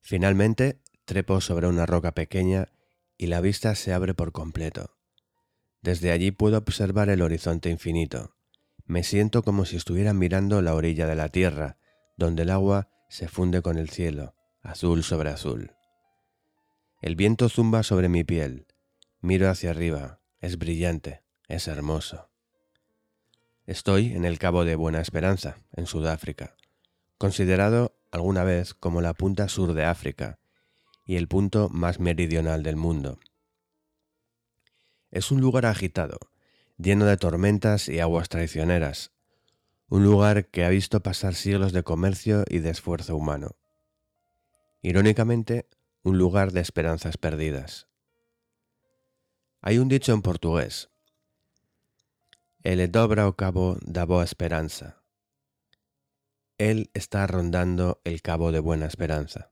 Finalmente, 0.00 0.80
trepo 1.04 1.42
sobre 1.42 1.68
una 1.68 1.84
roca 1.84 2.12
pequeña 2.12 2.72
y 3.18 3.26
la 3.26 3.42
vista 3.42 3.74
se 3.74 3.92
abre 3.92 4.14
por 4.14 4.32
completo. 4.32 4.99
Desde 5.82 6.10
allí 6.10 6.30
puedo 6.30 6.58
observar 6.58 7.08
el 7.08 7.22
horizonte 7.22 7.70
infinito. 7.70 8.34
Me 8.84 9.02
siento 9.02 9.42
como 9.42 9.64
si 9.64 9.76
estuviera 9.76 10.12
mirando 10.12 10.60
la 10.62 10.74
orilla 10.74 11.06
de 11.06 11.14
la 11.14 11.28
tierra, 11.28 11.78
donde 12.16 12.42
el 12.42 12.50
agua 12.50 12.88
se 13.08 13.28
funde 13.28 13.62
con 13.62 13.78
el 13.78 13.88
cielo, 13.88 14.34
azul 14.62 15.02
sobre 15.02 15.30
azul. 15.30 15.72
El 17.00 17.16
viento 17.16 17.48
zumba 17.48 17.82
sobre 17.82 18.08
mi 18.08 18.24
piel. 18.24 18.66
Miro 19.20 19.48
hacia 19.48 19.70
arriba. 19.70 20.20
Es 20.40 20.58
brillante, 20.58 21.22
es 21.48 21.68
hermoso. 21.68 22.30
Estoy 23.66 24.12
en 24.12 24.24
el 24.24 24.38
Cabo 24.38 24.64
de 24.64 24.74
Buena 24.74 25.00
Esperanza, 25.00 25.58
en 25.72 25.86
Sudáfrica, 25.86 26.56
considerado 27.18 27.94
alguna 28.10 28.42
vez 28.42 28.74
como 28.74 29.00
la 29.00 29.14
punta 29.14 29.48
sur 29.48 29.74
de 29.74 29.84
África 29.84 30.38
y 31.06 31.16
el 31.16 31.28
punto 31.28 31.68
más 31.68 32.00
meridional 32.00 32.62
del 32.62 32.76
mundo. 32.76 33.18
Es 35.10 35.30
un 35.30 35.40
lugar 35.40 35.66
agitado, 35.66 36.18
lleno 36.78 37.04
de 37.04 37.16
tormentas 37.16 37.88
y 37.88 38.00
aguas 38.00 38.28
traicioneras, 38.28 39.12
un 39.88 40.04
lugar 40.04 40.46
que 40.46 40.64
ha 40.64 40.68
visto 40.68 41.00
pasar 41.00 41.34
siglos 41.34 41.72
de 41.72 41.82
comercio 41.82 42.44
y 42.48 42.60
de 42.60 42.70
esfuerzo 42.70 43.16
humano. 43.16 43.56
Irónicamente, 44.82 45.68
un 46.02 46.16
lugar 46.16 46.52
de 46.52 46.60
esperanzas 46.60 47.16
perdidas. 47.16 47.88
Hay 49.60 49.78
un 49.78 49.88
dicho 49.88 50.14
en 50.14 50.22
portugués. 50.22 50.90
Ele 52.62 52.88
dobra 52.88 53.26
o 53.26 53.36
cabo 53.36 53.78
da 53.82 54.04
boa 54.04 54.24
esperanza. 54.24 55.02
Él 56.56 56.90
está 56.94 57.26
rondando 57.26 58.00
el 58.04 58.22
cabo 58.22 58.52
de 58.52 58.60
buena 58.60 58.86
esperanza. 58.86 59.50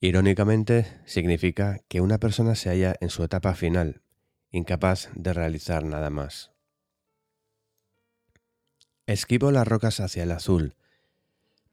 Irónicamente, 0.00 1.00
significa 1.06 1.78
que 1.88 2.00
una 2.00 2.18
persona 2.18 2.54
se 2.54 2.70
halla 2.70 2.96
en 3.00 3.08
su 3.08 3.22
etapa 3.22 3.54
final, 3.54 4.02
incapaz 4.52 5.08
de 5.14 5.32
realizar 5.32 5.84
nada 5.84 6.10
más. 6.10 6.52
Esquivo 9.06 9.50
las 9.50 9.66
rocas 9.66 9.98
hacia 9.98 10.22
el 10.22 10.30
azul. 10.30 10.76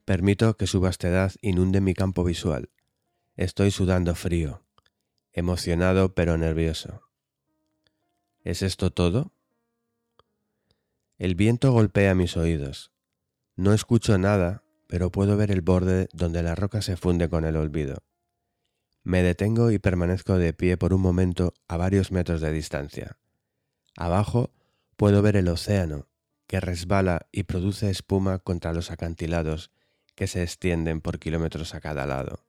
Permito 0.04 0.56
que 0.56 0.66
su 0.66 0.80
vastedad 0.80 1.32
inunde 1.42 1.80
mi 1.80 1.94
campo 1.94 2.24
visual. 2.24 2.70
Estoy 3.36 3.70
sudando 3.70 4.14
frío, 4.14 4.64
emocionado 5.32 6.14
pero 6.14 6.36
nervioso. 6.36 7.02
¿Es 8.42 8.62
esto 8.62 8.90
todo? 8.90 9.32
El 11.18 11.34
viento 11.34 11.72
golpea 11.72 12.14
mis 12.14 12.36
oídos. 12.36 12.92
No 13.54 13.74
escucho 13.74 14.16
nada, 14.16 14.64
pero 14.86 15.12
puedo 15.12 15.36
ver 15.36 15.50
el 15.50 15.60
borde 15.60 16.08
donde 16.12 16.42
la 16.42 16.54
roca 16.54 16.80
se 16.80 16.96
funde 16.96 17.28
con 17.28 17.44
el 17.44 17.56
olvido. 17.56 18.02
Me 19.02 19.22
detengo 19.22 19.70
y 19.70 19.78
permanezco 19.78 20.38
de 20.38 20.52
pie 20.52 20.76
por 20.76 20.92
un 20.92 21.00
momento 21.00 21.54
a 21.68 21.76
varios 21.76 22.12
metros 22.12 22.40
de 22.40 22.52
distancia. 22.52 23.18
Abajo 23.96 24.52
puedo 24.96 25.22
ver 25.22 25.36
el 25.36 25.48
océano, 25.48 26.08
que 26.46 26.60
resbala 26.60 27.28
y 27.32 27.44
produce 27.44 27.90
espuma 27.90 28.38
contra 28.38 28.72
los 28.72 28.90
acantilados 28.90 29.70
que 30.14 30.26
se 30.26 30.42
extienden 30.42 31.00
por 31.00 31.18
kilómetros 31.18 31.74
a 31.74 31.80
cada 31.80 32.06
lado. 32.06 32.44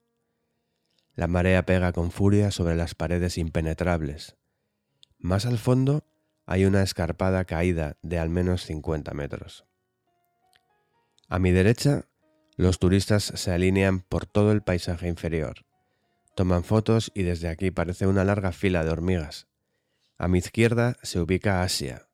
La 1.13 1.27
marea 1.27 1.65
pega 1.65 1.93
con 1.93 2.11
furia 2.11 2.51
sobre 2.51 2.75
las 2.75 2.95
paredes 2.95 3.37
impenetrables. 3.37 4.35
Más 5.19 5.45
al 5.45 5.57
fondo 5.57 6.03
hay 6.45 6.65
una 6.65 6.81
escarpada 6.81 7.45
caída 7.45 7.97
de 8.01 8.19
al 8.19 8.29
menos 8.29 8.65
50 8.65 9.13
metros. 9.13 9.65
A 11.29 11.39
mi 11.39 11.51
derecha, 11.51 12.07
los 12.57 12.79
turistas 12.79 13.23
se 13.23 13.51
alinean 13.51 14.01
por 14.01 14.25
todo 14.25 14.51
el 14.51 14.63
paisaje 14.63 15.07
inferior. 15.07 15.65
Toman 16.35 16.63
fotos 16.63 17.11
y 17.13 17.23
desde 17.23 17.49
aquí 17.49 17.71
parece 17.71 18.07
una 18.07 18.23
larga 18.23 18.51
fila 18.51 18.83
de 18.83 18.91
hormigas. 18.91 19.47
A 20.17 20.27
mi 20.27 20.39
izquierda 20.39 20.97
se 21.03 21.19
ubica 21.19 21.63
Asia. 21.63 22.07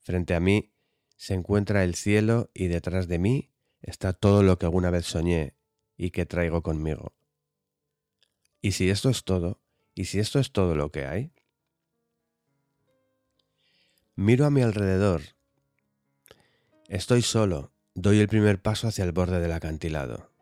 Frente 0.00 0.34
a 0.34 0.40
mí 0.40 0.72
se 1.16 1.34
encuentra 1.34 1.82
el 1.82 1.94
cielo 1.94 2.50
y 2.54 2.68
detrás 2.68 3.08
de 3.08 3.18
mí 3.18 3.50
está 3.82 4.12
todo 4.12 4.42
lo 4.42 4.58
que 4.58 4.66
alguna 4.66 4.90
vez 4.90 5.06
soñé 5.06 5.56
y 5.96 6.10
que 6.10 6.26
traigo 6.26 6.62
conmigo. 6.62 7.14
¿Y 8.60 8.72
si 8.72 8.90
esto 8.90 9.10
es 9.10 9.24
todo? 9.24 9.60
¿Y 9.94 10.04
si 10.04 10.18
esto 10.18 10.38
es 10.38 10.52
todo 10.52 10.74
lo 10.74 10.90
que 10.90 11.06
hay? 11.06 11.32
Miro 14.14 14.46
a 14.46 14.50
mi 14.50 14.62
alrededor. 14.62 15.22
Estoy 16.88 17.22
solo. 17.22 17.72
Doy 17.94 18.20
el 18.20 18.28
primer 18.28 18.60
paso 18.60 18.88
hacia 18.88 19.04
el 19.04 19.12
borde 19.12 19.40
del 19.40 19.52
acantilado. 19.52 20.35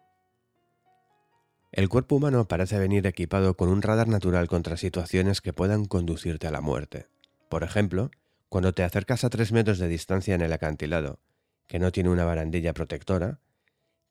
El 1.74 1.88
cuerpo 1.88 2.14
humano 2.14 2.46
parece 2.46 2.78
venir 2.78 3.04
equipado 3.04 3.56
con 3.56 3.68
un 3.68 3.82
radar 3.82 4.06
natural 4.06 4.46
contra 4.46 4.76
situaciones 4.76 5.40
que 5.40 5.52
puedan 5.52 5.86
conducirte 5.86 6.46
a 6.46 6.52
la 6.52 6.60
muerte. 6.60 7.08
Por 7.48 7.64
ejemplo, 7.64 8.12
cuando 8.48 8.72
te 8.72 8.84
acercas 8.84 9.24
a 9.24 9.28
tres 9.28 9.50
metros 9.50 9.80
de 9.80 9.88
distancia 9.88 10.36
en 10.36 10.40
el 10.40 10.52
acantilado, 10.52 11.18
que 11.66 11.80
no 11.80 11.90
tiene 11.90 12.10
una 12.10 12.24
barandilla 12.24 12.74
protectora, 12.74 13.40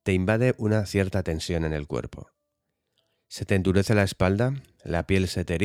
te 0.03 0.11
invade 0.11 0.55
una 0.57 0.85
cierta 0.85 1.23
tensión 1.23 1.63
en 1.63 1.71
el 1.71 1.87
cuerpo. 1.87 2.31
Se 3.29 3.45
te 3.45 3.55
endurece 3.55 3.95
la 3.95 4.03
espalda, 4.03 4.61
la 4.83 5.07
piel 5.07 5.29
se 5.29 5.45
te 5.45 5.57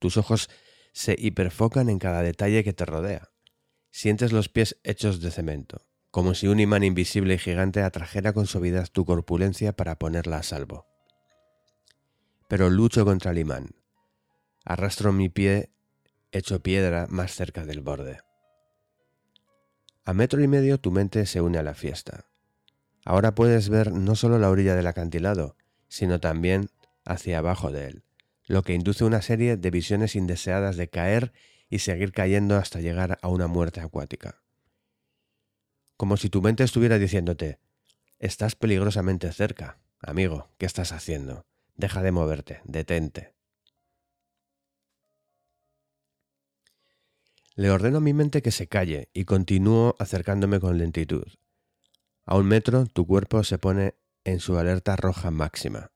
tus 0.00 0.16
ojos 0.16 0.50
se 0.92 1.14
hiperfocan 1.16 1.88
en 1.90 2.00
cada 2.00 2.22
detalle 2.22 2.64
que 2.64 2.72
te 2.72 2.86
rodea. 2.86 3.30
Sientes 3.92 4.32
los 4.32 4.48
pies 4.48 4.80
hechos 4.82 5.20
de 5.20 5.30
cemento, 5.30 5.86
como 6.10 6.34
si 6.34 6.48
un 6.48 6.58
imán 6.58 6.82
invisible 6.82 7.34
y 7.34 7.38
gigante 7.38 7.82
atrajera 7.82 8.32
con 8.32 8.48
suavidad 8.48 8.88
tu 8.88 9.04
corpulencia 9.04 9.76
para 9.76 9.96
ponerla 9.96 10.38
a 10.38 10.42
salvo 10.42 10.86
pero 12.48 12.70
lucho 12.70 13.04
contra 13.04 13.32
el 13.32 13.38
imán. 13.38 13.70
Arrastro 14.64 15.12
mi 15.12 15.28
pie 15.28 15.70
hecho 16.32 16.62
piedra 16.62 17.06
más 17.08 17.34
cerca 17.34 17.64
del 17.64 17.80
borde. 17.80 18.20
A 20.04 20.12
metro 20.12 20.42
y 20.42 20.48
medio 20.48 20.78
tu 20.78 20.90
mente 20.90 21.26
se 21.26 21.40
une 21.40 21.58
a 21.58 21.62
la 21.62 21.74
fiesta. 21.74 22.26
Ahora 23.04 23.34
puedes 23.34 23.68
ver 23.68 23.92
no 23.92 24.16
solo 24.16 24.38
la 24.38 24.50
orilla 24.50 24.74
del 24.74 24.86
acantilado, 24.86 25.56
sino 25.88 26.20
también 26.20 26.70
hacia 27.04 27.38
abajo 27.38 27.70
de 27.70 27.86
él, 27.86 28.04
lo 28.46 28.62
que 28.62 28.74
induce 28.74 29.04
una 29.04 29.22
serie 29.22 29.56
de 29.56 29.70
visiones 29.70 30.16
indeseadas 30.16 30.76
de 30.76 30.88
caer 30.88 31.32
y 31.68 31.80
seguir 31.80 32.12
cayendo 32.12 32.56
hasta 32.56 32.80
llegar 32.80 33.18
a 33.22 33.28
una 33.28 33.46
muerte 33.46 33.80
acuática. 33.80 34.42
Como 35.96 36.16
si 36.16 36.28
tu 36.28 36.42
mente 36.42 36.62
estuviera 36.62 36.98
diciéndote, 36.98 37.58
estás 38.18 38.54
peligrosamente 38.54 39.32
cerca, 39.32 39.78
amigo, 40.00 40.50
¿qué 40.58 40.66
estás 40.66 40.92
haciendo? 40.92 41.46
Deja 41.76 42.02
de 42.02 42.10
moverte, 42.10 42.62
detente. 42.64 43.34
Le 47.54 47.70
ordeno 47.70 47.98
a 47.98 48.00
mi 48.00 48.14
mente 48.14 48.40
que 48.40 48.50
se 48.50 48.66
calle 48.66 49.10
y 49.12 49.24
continúo 49.24 49.94
acercándome 49.98 50.58
con 50.58 50.78
lentitud. 50.78 51.26
A 52.24 52.36
un 52.36 52.46
metro 52.46 52.86
tu 52.86 53.06
cuerpo 53.06 53.44
se 53.44 53.58
pone 53.58 53.94
en 54.24 54.40
su 54.40 54.58
alerta 54.58 54.96
roja 54.96 55.30
máxima. 55.30 55.90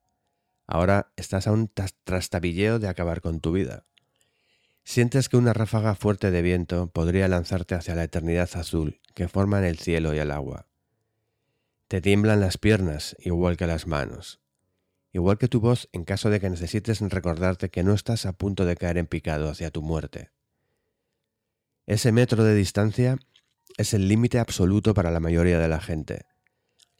Ahora 0.66 1.12
estás 1.16 1.46
a 1.46 1.52
un 1.52 1.72
trastabilleo 2.04 2.78
de 2.78 2.88
acabar 2.88 3.22
con 3.22 3.40
tu 3.40 3.52
vida. 3.52 3.86
Sientes 4.84 5.28
que 5.28 5.38
una 5.38 5.52
ráfaga 5.52 5.94
fuerte 5.94 6.30
de 6.30 6.42
viento 6.42 6.88
podría 6.88 7.26
lanzarte 7.26 7.74
hacia 7.74 7.94
la 7.94 8.04
eternidad 8.04 8.50
azul 8.54 9.00
que 9.14 9.28
forman 9.28 9.64
el 9.64 9.78
cielo 9.78 10.14
y 10.14 10.18
el 10.18 10.30
agua. 10.30 10.66
Te 11.88 12.00
tiemblan 12.00 12.40
las 12.40 12.58
piernas 12.58 13.16
igual 13.18 13.56
que 13.56 13.66
las 13.66 13.86
manos 13.86 14.39
igual 15.12 15.38
que 15.38 15.48
tu 15.48 15.60
voz 15.60 15.88
en 15.92 16.04
caso 16.04 16.30
de 16.30 16.40
que 16.40 16.50
necesites 16.50 17.00
recordarte 17.00 17.70
que 17.70 17.82
no 17.82 17.94
estás 17.94 18.26
a 18.26 18.32
punto 18.32 18.64
de 18.64 18.76
caer 18.76 18.98
en 18.98 19.06
picado 19.06 19.48
hacia 19.48 19.70
tu 19.70 19.82
muerte. 19.82 20.30
Ese 21.86 22.12
metro 22.12 22.44
de 22.44 22.54
distancia 22.54 23.18
es 23.76 23.94
el 23.94 24.08
límite 24.08 24.38
absoluto 24.38 24.94
para 24.94 25.10
la 25.10 25.20
mayoría 25.20 25.58
de 25.58 25.68
la 25.68 25.80
gente. 25.80 26.26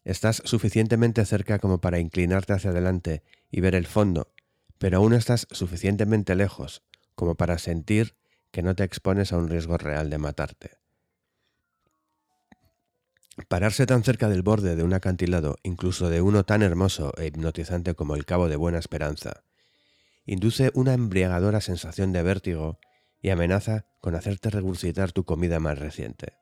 Estás 0.02 0.42
suficientemente 0.44 1.24
cerca 1.26 1.58
como 1.58 1.80
para 1.80 1.98
inclinarte 1.98 2.54
hacia 2.54 2.70
adelante 2.70 3.22
y 3.50 3.60
ver 3.60 3.74
el 3.74 3.86
fondo, 3.86 4.32
pero 4.78 4.98
aún 4.98 5.12
estás 5.12 5.46
suficientemente 5.50 6.34
lejos 6.34 6.82
como 7.14 7.34
para 7.34 7.58
sentir 7.58 8.16
que 8.50 8.62
no 8.62 8.74
te 8.74 8.82
expones 8.82 9.32
a 9.32 9.36
un 9.36 9.48
riesgo 9.48 9.76
real 9.76 10.10
de 10.10 10.18
matarte. 10.18 10.79
Pararse 13.48 13.86
tan 13.86 14.04
cerca 14.04 14.28
del 14.28 14.42
borde 14.42 14.76
de 14.76 14.82
un 14.82 14.92
acantilado, 14.92 15.56
incluso 15.62 16.08
de 16.08 16.20
uno 16.20 16.44
tan 16.44 16.62
hermoso 16.62 17.12
e 17.16 17.26
hipnotizante 17.26 17.94
como 17.94 18.14
el 18.14 18.24
Cabo 18.24 18.48
de 18.48 18.56
Buena 18.56 18.78
Esperanza, 18.78 19.44
induce 20.24 20.70
una 20.74 20.94
embriagadora 20.94 21.60
sensación 21.60 22.12
de 22.12 22.22
vértigo 22.22 22.78
y 23.20 23.30
amenaza 23.30 23.86
con 24.00 24.14
hacerte 24.14 24.50
regurgitar 24.50 25.12
tu 25.12 25.24
comida 25.24 25.60
más 25.60 25.78
reciente. 25.78 26.34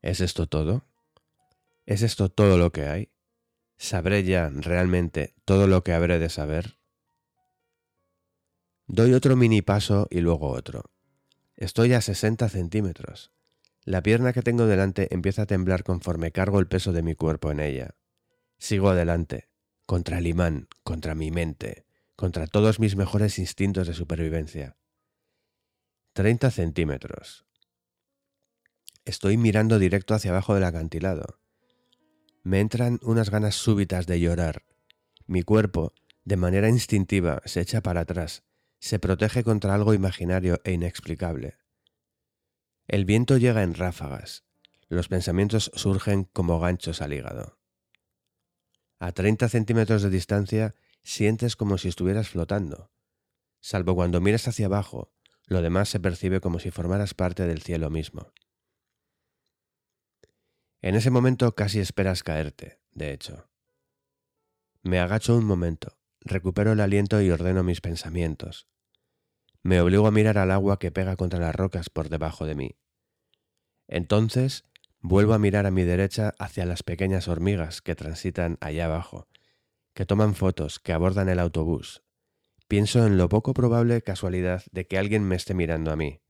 ¿Es 0.00 0.20
esto 0.20 0.46
todo? 0.46 0.84
¿Es 1.86 2.02
esto 2.02 2.28
todo 2.28 2.58
lo 2.58 2.70
que 2.70 2.86
hay? 2.86 3.10
¿Sabré 3.76 4.24
ya 4.24 4.50
realmente 4.50 5.34
todo 5.44 5.66
lo 5.66 5.82
que 5.82 5.92
habré 5.92 6.18
de 6.18 6.28
saber? 6.28 6.78
Doy 8.86 9.12
otro 9.12 9.36
mini 9.36 9.62
paso 9.62 10.06
y 10.10 10.20
luego 10.20 10.50
otro. 10.50 10.84
Estoy 11.56 11.92
a 11.92 12.00
60 12.00 12.48
centímetros. 12.48 13.32
La 13.88 14.02
pierna 14.02 14.34
que 14.34 14.42
tengo 14.42 14.66
delante 14.66 15.14
empieza 15.14 15.40
a 15.40 15.46
temblar 15.46 15.82
conforme 15.82 16.30
cargo 16.30 16.60
el 16.60 16.68
peso 16.68 16.92
de 16.92 17.02
mi 17.02 17.14
cuerpo 17.14 17.50
en 17.50 17.58
ella. 17.58 17.94
Sigo 18.58 18.90
adelante, 18.90 19.48
contra 19.86 20.18
el 20.18 20.26
imán, 20.26 20.68
contra 20.82 21.14
mi 21.14 21.30
mente, 21.30 21.86
contra 22.14 22.46
todos 22.46 22.80
mis 22.80 22.96
mejores 22.96 23.38
instintos 23.38 23.86
de 23.86 23.94
supervivencia. 23.94 24.76
30 26.12 26.50
centímetros. 26.50 27.46
Estoy 29.06 29.38
mirando 29.38 29.78
directo 29.78 30.12
hacia 30.12 30.32
abajo 30.32 30.54
del 30.54 30.64
acantilado. 30.64 31.40
Me 32.42 32.60
entran 32.60 33.00
unas 33.02 33.30
ganas 33.30 33.54
súbitas 33.54 34.06
de 34.06 34.20
llorar. 34.20 34.64
Mi 35.26 35.42
cuerpo, 35.42 35.94
de 36.24 36.36
manera 36.36 36.68
instintiva, 36.68 37.40
se 37.46 37.62
echa 37.62 37.80
para 37.80 38.02
atrás, 38.02 38.42
se 38.80 38.98
protege 38.98 39.42
contra 39.44 39.74
algo 39.74 39.94
imaginario 39.94 40.60
e 40.64 40.72
inexplicable. 40.72 41.56
El 42.88 43.04
viento 43.04 43.36
llega 43.36 43.62
en 43.62 43.74
ráfagas. 43.74 44.44
Los 44.88 45.08
pensamientos 45.08 45.70
surgen 45.74 46.24
como 46.24 46.58
ganchos 46.58 47.02
al 47.02 47.12
hígado. 47.12 47.58
A 48.98 49.12
30 49.12 49.50
centímetros 49.50 50.02
de 50.02 50.08
distancia 50.08 50.74
sientes 51.02 51.54
como 51.54 51.76
si 51.76 51.88
estuvieras 51.88 52.30
flotando. 52.30 52.90
Salvo 53.60 53.94
cuando 53.94 54.22
miras 54.22 54.48
hacia 54.48 54.66
abajo, 54.66 55.12
lo 55.44 55.60
demás 55.60 55.90
se 55.90 56.00
percibe 56.00 56.40
como 56.40 56.60
si 56.60 56.70
formaras 56.70 57.12
parte 57.12 57.46
del 57.46 57.60
cielo 57.60 57.90
mismo. 57.90 58.32
En 60.80 60.94
ese 60.94 61.10
momento 61.10 61.54
casi 61.54 61.80
esperas 61.80 62.22
caerte, 62.22 62.80
de 62.92 63.12
hecho. 63.12 63.50
Me 64.82 64.98
agacho 64.98 65.36
un 65.36 65.44
momento, 65.44 65.98
recupero 66.20 66.72
el 66.72 66.80
aliento 66.80 67.20
y 67.20 67.30
ordeno 67.30 67.62
mis 67.62 67.82
pensamientos. 67.82 68.66
Me 69.68 69.82
obligo 69.82 70.06
a 70.06 70.10
mirar 70.10 70.38
al 70.38 70.50
agua 70.50 70.78
que 70.78 70.90
pega 70.90 71.14
contra 71.16 71.38
las 71.38 71.54
rocas 71.54 71.90
por 71.90 72.08
debajo 72.08 72.46
de 72.46 72.54
mí. 72.54 72.78
Entonces 73.86 74.64
vuelvo 75.02 75.34
a 75.34 75.38
mirar 75.38 75.66
a 75.66 75.70
mi 75.70 75.82
derecha 75.82 76.32
hacia 76.38 76.64
las 76.64 76.82
pequeñas 76.82 77.28
hormigas 77.28 77.82
que 77.82 77.94
transitan 77.94 78.56
allá 78.62 78.86
abajo, 78.86 79.28
que 79.92 80.06
toman 80.06 80.34
fotos, 80.34 80.78
que 80.78 80.94
abordan 80.94 81.28
el 81.28 81.38
autobús. 81.38 82.02
Pienso 82.66 83.06
en 83.06 83.18
lo 83.18 83.28
poco 83.28 83.52
probable 83.52 84.00
casualidad 84.00 84.62
de 84.72 84.86
que 84.86 84.96
alguien 84.96 85.28
me 85.28 85.36
esté 85.36 85.52
mirando 85.52 85.92
a 85.92 85.96
mí. 85.96 86.22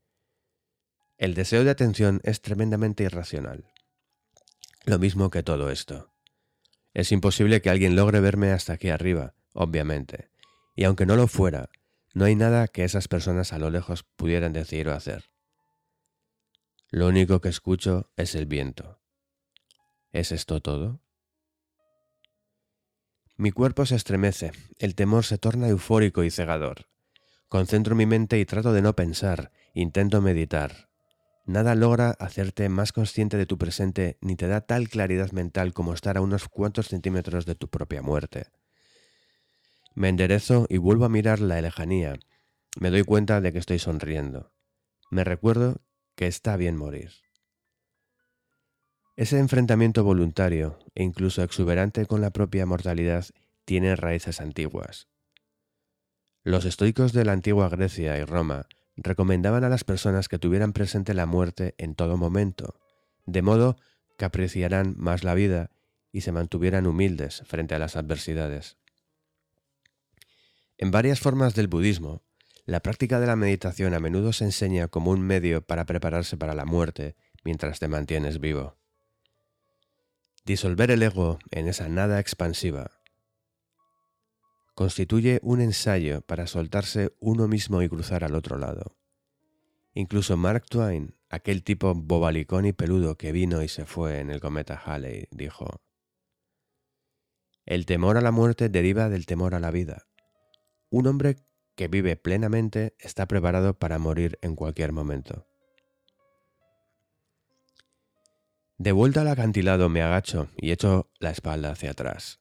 El 1.17 1.33
deseo 1.33 1.63
de 1.63 1.69
atención 1.69 2.19
es 2.25 2.41
tremendamente 2.41 3.05
irracional. 3.05 3.71
Lo 4.83 4.99
mismo 4.99 5.29
que 5.29 5.43
todo 5.43 5.69
esto. 5.69 6.11
Es 6.93 7.13
imposible 7.13 7.61
que 7.61 7.69
alguien 7.69 7.95
logre 7.95 8.19
verme 8.19 8.51
hasta 8.51 8.73
aquí 8.73 8.89
arriba, 8.89 9.33
obviamente, 9.53 10.29
y 10.75 10.83
aunque 10.83 11.05
no 11.05 11.15
lo 11.15 11.27
fuera, 11.27 11.69
no 12.19 12.25
hay 12.25 12.35
nada 12.35 12.67
que 12.67 12.83
esas 12.83 13.07
personas 13.07 13.53
a 13.53 13.59
lo 13.59 13.69
lejos 13.69 14.03
pudieran 14.03 14.51
decir 14.51 14.89
o 14.89 14.93
hacer. 14.93 15.31
Lo 16.91 17.07
único 17.07 17.39
que 17.39 17.47
escucho 17.47 18.11
es 18.17 18.35
el 18.35 18.45
viento. 18.45 18.99
¿Es 20.11 20.33
esto 20.33 20.59
todo? 20.59 20.99
Mi 23.37 23.51
cuerpo 23.51 23.85
se 23.85 23.95
estremece, 23.95 24.51
el 24.79 24.95
temor 24.95 25.23
se 25.23 25.37
torna 25.37 25.69
eufórico 25.69 26.25
y 26.25 26.29
cegador. 26.29 26.89
Concentro 27.47 27.95
mi 27.95 28.05
mente 28.05 28.37
y 28.37 28.45
trato 28.45 28.73
de 28.73 28.81
no 28.81 28.97
pensar, 28.97 29.53
intento 29.73 30.21
meditar. 30.21 30.89
Nada 31.45 31.73
logra 31.73 32.17
hacerte 32.19 32.67
más 32.67 32.91
consciente 32.91 33.37
de 33.37 33.45
tu 33.45 33.57
presente 33.57 34.17
ni 34.19 34.35
te 34.35 34.47
da 34.49 34.59
tal 34.59 34.89
claridad 34.89 35.31
mental 35.31 35.71
como 35.71 35.93
estar 35.93 36.17
a 36.17 36.21
unos 36.21 36.49
cuantos 36.49 36.89
centímetros 36.89 37.45
de 37.45 37.55
tu 37.55 37.69
propia 37.69 38.01
muerte. 38.01 38.47
Me 39.99 40.07
enderezo 40.07 40.65
y 40.69 40.77
vuelvo 40.77 41.03
a 41.03 41.09
mirar 41.09 41.41
la 41.41 41.59
lejanía. 41.59 42.17
Me 42.79 42.89
doy 42.89 43.03
cuenta 43.03 43.41
de 43.41 43.51
que 43.51 43.59
estoy 43.59 43.79
sonriendo. 43.79 44.53
Me 45.11 45.25
recuerdo 45.25 45.81
que 46.15 46.25
está 46.27 46.55
bien 46.55 46.77
morir. 46.77 47.11
Ese 49.17 49.39
enfrentamiento 49.39 50.05
voluntario 50.05 50.79
e 50.95 51.03
incluso 51.03 51.43
exuberante 51.43 52.05
con 52.05 52.21
la 52.21 52.31
propia 52.31 52.65
mortalidad 52.65 53.25
tiene 53.65 53.97
raíces 53.97 54.39
antiguas. 54.39 55.09
Los 56.45 56.63
estoicos 56.63 57.11
de 57.11 57.25
la 57.25 57.33
antigua 57.33 57.67
Grecia 57.67 58.17
y 58.17 58.23
Roma 58.23 58.67
recomendaban 58.95 59.65
a 59.65 59.69
las 59.69 59.83
personas 59.83 60.29
que 60.29 60.39
tuvieran 60.39 60.71
presente 60.71 61.13
la 61.13 61.25
muerte 61.25 61.75
en 61.77 61.95
todo 61.95 62.15
momento, 62.15 62.79
de 63.25 63.41
modo 63.41 63.75
que 64.17 64.23
apreciaran 64.23 64.95
más 64.97 65.25
la 65.25 65.33
vida 65.33 65.71
y 66.13 66.21
se 66.21 66.31
mantuvieran 66.31 66.87
humildes 66.87 67.43
frente 67.45 67.75
a 67.75 67.79
las 67.79 67.97
adversidades. 67.97 68.77
En 70.81 70.91
varias 70.91 71.19
formas 71.19 71.55
del 71.55 71.67
budismo, 71.67 72.23
la 72.65 72.79
práctica 72.79 73.19
de 73.19 73.27
la 73.27 73.35
meditación 73.35 73.93
a 73.93 73.99
menudo 73.99 74.31
se 74.31 74.45
enseña 74.45 74.87
como 74.87 75.11
un 75.11 75.19
medio 75.19 75.61
para 75.61 75.85
prepararse 75.85 76.37
para 76.37 76.53
la 76.53 76.63
muerte 76.63 77.17
mientras 77.43 77.79
te 77.79 77.89
mantienes 77.89 78.39
vivo. 78.39 78.77
Disolver 80.45 80.89
el 80.89 81.03
ego 81.03 81.37
en 81.51 81.67
esa 81.67 81.89
nada 81.89 82.21
expansiva 82.21 82.91
constituye 84.73 85.41
un 85.43 85.59
ensayo 85.59 86.21
para 86.21 86.47
soltarse 86.47 87.13
uno 87.19 87.49
mismo 87.49 87.81
y 87.81 87.89
cruzar 87.89 88.23
al 88.23 88.33
otro 88.33 88.57
lado. 88.57 88.95
Incluso 89.93 90.37
Mark 90.37 90.63
Twain, 90.69 91.13
aquel 91.29 91.61
tipo 91.61 91.93
bobalicón 91.93 92.65
y 92.65 92.71
peludo 92.71 93.17
que 93.17 93.33
vino 93.33 93.61
y 93.61 93.67
se 93.67 93.85
fue 93.85 94.19
en 94.19 94.29
el 94.29 94.39
cometa 94.39 94.81
Halley, 94.81 95.27
dijo, 95.31 95.81
El 97.65 97.85
temor 97.85 98.15
a 98.15 98.21
la 98.21 98.31
muerte 98.31 98.69
deriva 98.69 99.09
del 99.09 99.25
temor 99.25 99.55
a 99.55 99.59
la 99.59 99.71
vida. 99.71 100.08
Un 100.89 101.07
hombre 101.07 101.37
que 101.75 101.87
vive 101.87 102.15
plenamente 102.15 102.95
está 102.99 103.27
preparado 103.27 103.77
para 103.77 103.99
morir 103.99 104.39
en 104.41 104.55
cualquier 104.55 104.91
momento. 104.91 105.45
De 108.77 108.91
vuelta 108.91 109.21
al 109.21 109.27
acantilado 109.27 109.89
me 109.89 110.01
agacho 110.01 110.47
y 110.57 110.71
echo 110.71 111.11
la 111.19 111.31
espalda 111.31 111.71
hacia 111.71 111.91
atrás. 111.91 112.39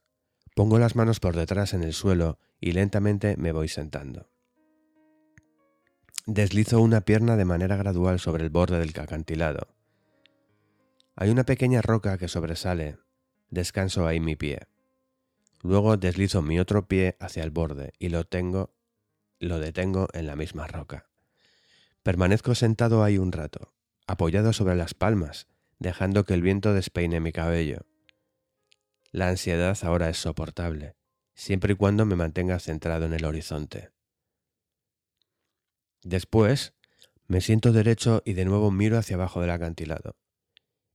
Pongo 0.54 0.78
las 0.78 0.96
manos 0.96 1.20
por 1.20 1.36
detrás 1.36 1.74
en 1.74 1.82
el 1.82 1.92
suelo 1.92 2.38
y 2.60 2.72
lentamente 2.72 3.36
me 3.36 3.52
voy 3.52 3.68
sentando. 3.68 4.30
Deslizo 6.26 6.80
una 6.80 7.00
pierna 7.02 7.36
de 7.36 7.44
manera 7.44 7.76
gradual 7.76 8.20
sobre 8.20 8.44
el 8.44 8.50
borde 8.50 8.78
del 8.78 8.92
acantilado. 9.00 9.68
Hay 11.16 11.30
una 11.30 11.44
pequeña 11.44 11.82
roca 11.82 12.18
que 12.18 12.28
sobresale. 12.28 12.98
Descanso 13.50 14.06
ahí 14.06 14.20
mi 14.20 14.36
pie. 14.36 14.68
Luego 15.62 15.96
deslizo 15.96 16.42
mi 16.42 16.60
otro 16.60 16.86
pie 16.86 17.16
hacia 17.20 17.42
el 17.42 17.50
borde 17.50 17.92
y 17.98 18.10
lo 18.10 18.24
tengo, 18.24 18.74
lo 19.40 19.58
detengo 19.58 20.08
en 20.12 20.26
la 20.26 20.36
misma 20.36 20.66
roca. 20.66 21.08
Permanezco 22.02 22.54
sentado 22.54 23.02
ahí 23.02 23.18
un 23.18 23.32
rato, 23.32 23.74
apoyado 24.06 24.52
sobre 24.52 24.76
las 24.76 24.94
palmas, 24.94 25.46
dejando 25.78 26.24
que 26.24 26.34
el 26.34 26.42
viento 26.42 26.74
despeine 26.74 27.20
mi 27.20 27.32
cabello. 27.32 27.86
La 29.10 29.28
ansiedad 29.28 29.76
ahora 29.82 30.08
es 30.08 30.18
soportable, 30.18 30.94
siempre 31.34 31.72
y 31.72 31.76
cuando 31.76 32.04
me 32.06 32.16
mantenga 32.16 32.58
centrado 32.58 33.06
en 33.06 33.14
el 33.14 33.24
horizonte. 33.24 33.90
Después, 36.02 36.74
me 37.26 37.40
siento 37.40 37.72
derecho 37.72 38.22
y 38.24 38.32
de 38.34 38.44
nuevo 38.44 38.70
miro 38.70 38.96
hacia 38.96 39.16
abajo 39.16 39.40
del 39.40 39.50
acantilado. 39.50 40.16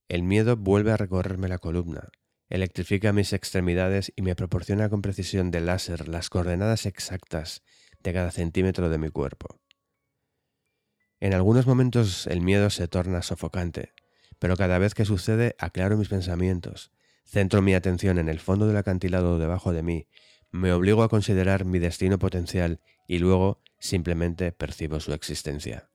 El 0.08 0.22
miedo 0.22 0.56
vuelve 0.56 0.92
a 0.92 0.96
recorrerme 0.96 1.48
la 1.48 1.58
columna, 1.58 2.08
electrifica 2.48 3.12
mis 3.12 3.32
extremidades 3.32 4.12
y 4.16 4.22
me 4.22 4.36
proporciona 4.36 4.88
con 4.88 5.02
precisión 5.02 5.50
de 5.50 5.60
láser 5.60 6.08
las 6.08 6.30
coordenadas 6.30 6.86
exactas 6.86 7.62
de 8.02 8.12
cada 8.12 8.30
centímetro 8.30 8.90
de 8.90 8.98
mi 8.98 9.10
cuerpo. 9.10 9.60
En 11.20 11.32
algunos 11.32 11.66
momentos 11.66 12.26
el 12.26 12.40
miedo 12.40 12.70
se 12.70 12.86
torna 12.86 13.22
sofocante, 13.22 13.94
pero 14.38 14.56
cada 14.56 14.78
vez 14.78 14.94
que 14.94 15.04
sucede 15.04 15.56
aclaro 15.58 15.96
mis 15.96 16.08
pensamientos, 16.08 16.92
centro 17.24 17.62
mi 17.62 17.74
atención 17.74 18.18
en 18.18 18.28
el 18.28 18.40
fondo 18.40 18.66
del 18.66 18.76
acantilado 18.76 19.38
debajo 19.38 19.72
de 19.72 19.82
mí, 19.82 20.08
me 20.50 20.72
obligo 20.72 21.02
a 21.02 21.08
considerar 21.08 21.64
mi 21.64 21.78
destino 21.78 22.18
potencial 22.18 22.80
y 23.08 23.18
luego 23.18 23.62
simplemente 23.78 24.52
percibo 24.52 25.00
su 25.00 25.12
existencia. 25.12 25.90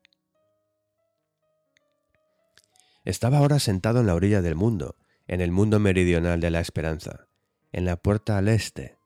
Estaba 3.06 3.38
ahora 3.38 3.60
sentado 3.60 4.01
en 4.01 4.08
la 4.08 4.15
orilla 4.15 4.42
del 4.42 4.56
mundo, 4.56 4.98
en 5.29 5.42
el 5.42 5.51
mundo 5.51 5.79
meridional 5.79 6.42
de 6.42 6.49
la 6.49 6.60
esperanza, 6.60 7.28
en 7.72 7.85
la 7.85 7.97
puerta 7.97 8.40
al 8.40 8.47
este. 8.47 8.97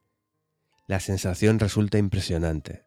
La 0.88 1.02
sensación 1.02 1.60
resulta 1.60 1.98
impresionante. 1.98 2.86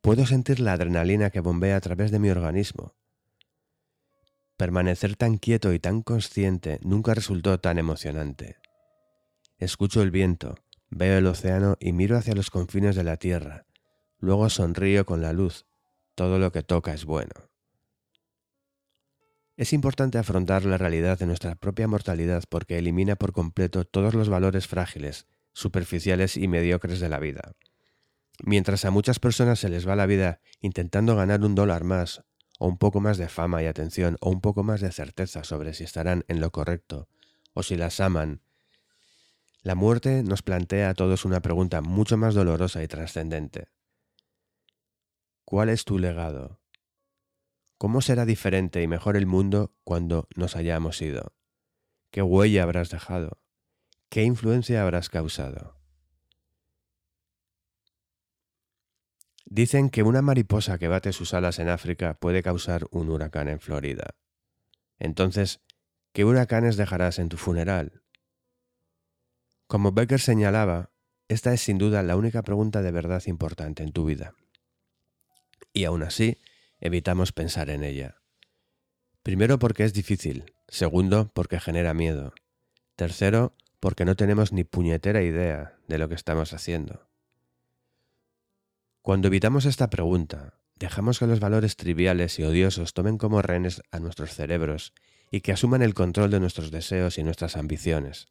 Puedo 0.00 0.24
sentir 0.24 0.60
la 0.60 0.74
adrenalina 0.74 1.30
que 1.30 1.40
bombea 1.40 1.74
a 1.74 1.80
través 1.80 2.12
de 2.12 2.20
mi 2.20 2.30
organismo. 2.30 2.94
Permanecer 4.56 5.16
tan 5.16 5.38
quieto 5.38 5.72
y 5.72 5.80
tan 5.80 6.02
consciente 6.02 6.78
nunca 6.82 7.12
resultó 7.12 7.58
tan 7.58 7.76
emocionante. 7.76 8.58
Escucho 9.58 10.00
el 10.00 10.12
viento, 10.12 10.54
veo 10.90 11.18
el 11.18 11.26
océano 11.26 11.76
y 11.80 11.92
miro 11.92 12.16
hacia 12.16 12.36
los 12.36 12.50
confines 12.50 12.94
de 12.94 13.02
la 13.02 13.16
tierra. 13.16 13.66
Luego 14.20 14.48
sonrío 14.48 15.04
con 15.04 15.22
la 15.22 15.32
luz. 15.32 15.66
Todo 16.14 16.38
lo 16.38 16.52
que 16.52 16.62
toca 16.62 16.94
es 16.94 17.04
bueno. 17.04 17.49
Es 19.60 19.74
importante 19.74 20.16
afrontar 20.16 20.64
la 20.64 20.78
realidad 20.78 21.18
de 21.18 21.26
nuestra 21.26 21.54
propia 21.54 21.86
mortalidad 21.86 22.44
porque 22.48 22.78
elimina 22.78 23.14
por 23.16 23.34
completo 23.34 23.84
todos 23.84 24.14
los 24.14 24.30
valores 24.30 24.66
frágiles, 24.66 25.26
superficiales 25.52 26.38
y 26.38 26.48
mediocres 26.48 26.98
de 26.98 27.10
la 27.10 27.18
vida. 27.18 27.52
Mientras 28.42 28.86
a 28.86 28.90
muchas 28.90 29.18
personas 29.18 29.58
se 29.58 29.68
les 29.68 29.86
va 29.86 29.96
la 29.96 30.06
vida 30.06 30.40
intentando 30.62 31.14
ganar 31.14 31.44
un 31.44 31.54
dólar 31.54 31.84
más 31.84 32.24
o 32.58 32.68
un 32.68 32.78
poco 32.78 33.02
más 33.02 33.18
de 33.18 33.28
fama 33.28 33.62
y 33.62 33.66
atención, 33.66 34.16
o 34.22 34.30
un 34.30 34.40
poco 34.40 34.62
más 34.62 34.80
de 34.80 34.92
certeza 34.92 35.44
sobre 35.44 35.74
si 35.74 35.84
estarán 35.84 36.24
en 36.28 36.40
lo 36.40 36.50
correcto, 36.52 37.10
o 37.52 37.62
si 37.62 37.76
las 37.76 38.00
aman. 38.00 38.40
La 39.60 39.74
muerte 39.74 40.22
nos 40.22 40.40
plantea 40.40 40.88
a 40.88 40.94
todos 40.94 41.26
una 41.26 41.40
pregunta 41.40 41.82
mucho 41.82 42.16
más 42.16 42.34
dolorosa 42.34 42.82
y 42.82 42.88
trascendente. 42.88 43.68
¿Cuál 45.44 45.68
es 45.68 45.84
tu 45.84 45.98
legado? 45.98 46.59
¿Cómo 47.80 48.02
será 48.02 48.26
diferente 48.26 48.82
y 48.82 48.86
mejor 48.86 49.16
el 49.16 49.24
mundo 49.24 49.74
cuando 49.84 50.28
nos 50.36 50.54
hayamos 50.54 51.00
ido? 51.00 51.32
¿Qué 52.10 52.20
huella 52.20 52.64
habrás 52.64 52.90
dejado? 52.90 53.40
¿Qué 54.10 54.22
influencia 54.22 54.82
habrás 54.82 55.08
causado? 55.08 55.80
Dicen 59.46 59.88
que 59.88 60.02
una 60.02 60.20
mariposa 60.20 60.76
que 60.76 60.88
bate 60.88 61.14
sus 61.14 61.32
alas 61.32 61.58
en 61.58 61.70
África 61.70 62.18
puede 62.20 62.42
causar 62.42 62.86
un 62.90 63.08
huracán 63.08 63.48
en 63.48 63.60
Florida. 63.60 64.14
Entonces, 64.98 65.62
¿qué 66.12 66.26
huracanes 66.26 66.76
dejarás 66.76 67.18
en 67.18 67.30
tu 67.30 67.38
funeral? 67.38 68.02
Como 69.66 69.92
Becker 69.92 70.20
señalaba, 70.20 70.90
esta 71.28 71.54
es 71.54 71.62
sin 71.62 71.78
duda 71.78 72.02
la 72.02 72.16
única 72.16 72.42
pregunta 72.42 72.82
de 72.82 72.90
verdad 72.90 73.22
importante 73.24 73.82
en 73.82 73.92
tu 73.92 74.04
vida. 74.04 74.34
Y 75.72 75.84
aún 75.84 76.02
así, 76.02 76.36
evitamos 76.80 77.32
pensar 77.32 77.70
en 77.70 77.84
ella. 77.84 78.16
Primero 79.22 79.58
porque 79.58 79.84
es 79.84 79.92
difícil, 79.92 80.54
segundo 80.68 81.30
porque 81.34 81.60
genera 81.60 81.92
miedo, 81.94 82.32
tercero 82.96 83.54
porque 83.80 84.04
no 84.04 84.16
tenemos 84.16 84.52
ni 84.52 84.64
puñetera 84.64 85.22
idea 85.22 85.78
de 85.88 85.98
lo 85.98 86.08
que 86.08 86.14
estamos 86.14 86.52
haciendo. 86.52 87.08
Cuando 89.02 89.28
evitamos 89.28 89.64
esta 89.64 89.90
pregunta, 89.90 90.60
dejamos 90.76 91.18
que 91.18 91.26
los 91.26 91.40
valores 91.40 91.76
triviales 91.76 92.38
y 92.38 92.44
odiosos 92.44 92.94
tomen 92.94 93.18
como 93.18 93.42
rehenes 93.42 93.82
a 93.90 93.98
nuestros 93.98 94.34
cerebros 94.34 94.92
y 95.30 95.40
que 95.40 95.52
asuman 95.52 95.82
el 95.82 95.94
control 95.94 96.30
de 96.30 96.40
nuestros 96.40 96.70
deseos 96.70 97.18
y 97.18 97.22
nuestras 97.22 97.56
ambiciones. 97.56 98.28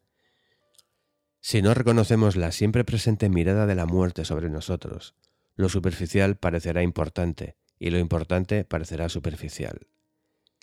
Si 1.40 1.62
no 1.62 1.72
reconocemos 1.74 2.36
la 2.36 2.52
siempre 2.52 2.84
presente 2.84 3.28
mirada 3.28 3.66
de 3.66 3.74
la 3.74 3.86
muerte 3.86 4.24
sobre 4.24 4.50
nosotros, 4.50 5.14
lo 5.54 5.68
superficial 5.68 6.36
parecerá 6.36 6.82
importante 6.82 7.56
y 7.80 7.90
lo 7.90 7.98
importante 7.98 8.64
parecerá 8.64 9.08
superficial. 9.08 9.88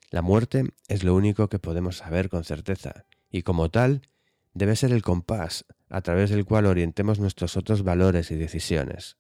La 0.10 0.22
muerte 0.22 0.70
es 0.88 1.04
lo 1.04 1.16
único 1.16 1.50
que 1.50 1.60
podemos 1.60 1.98
saber 1.98 2.30
con 2.30 2.46
certeza 2.46 3.06
y 3.30 3.42
como 3.42 3.70
tal 3.70 4.04
debe 4.54 4.78
ser 4.78 4.94
el 4.94 5.02
compás 5.02 5.66
a 5.90 6.00
través 6.02 6.30
del 6.30 6.46
cual 6.46 6.66
orientemos 6.66 7.20
nuestros 7.20 7.58
otros 7.58 7.84
valores 7.84 8.32
y 8.32 8.36
decisiones. 8.36 9.18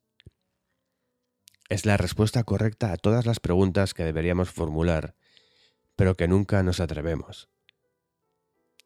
Es 1.69 1.85
la 1.85 1.97
respuesta 1.97 2.43
correcta 2.43 2.93
a 2.93 2.97
todas 2.97 3.25
las 3.25 3.41
preguntas 3.41 3.93
que 3.93 4.05
deberíamos 4.05 4.49
formular, 4.49 5.15
pero 5.97 6.15
que 6.15 6.27
nunca 6.27 6.63
nos 6.63 6.79
atrevemos. 6.79 7.49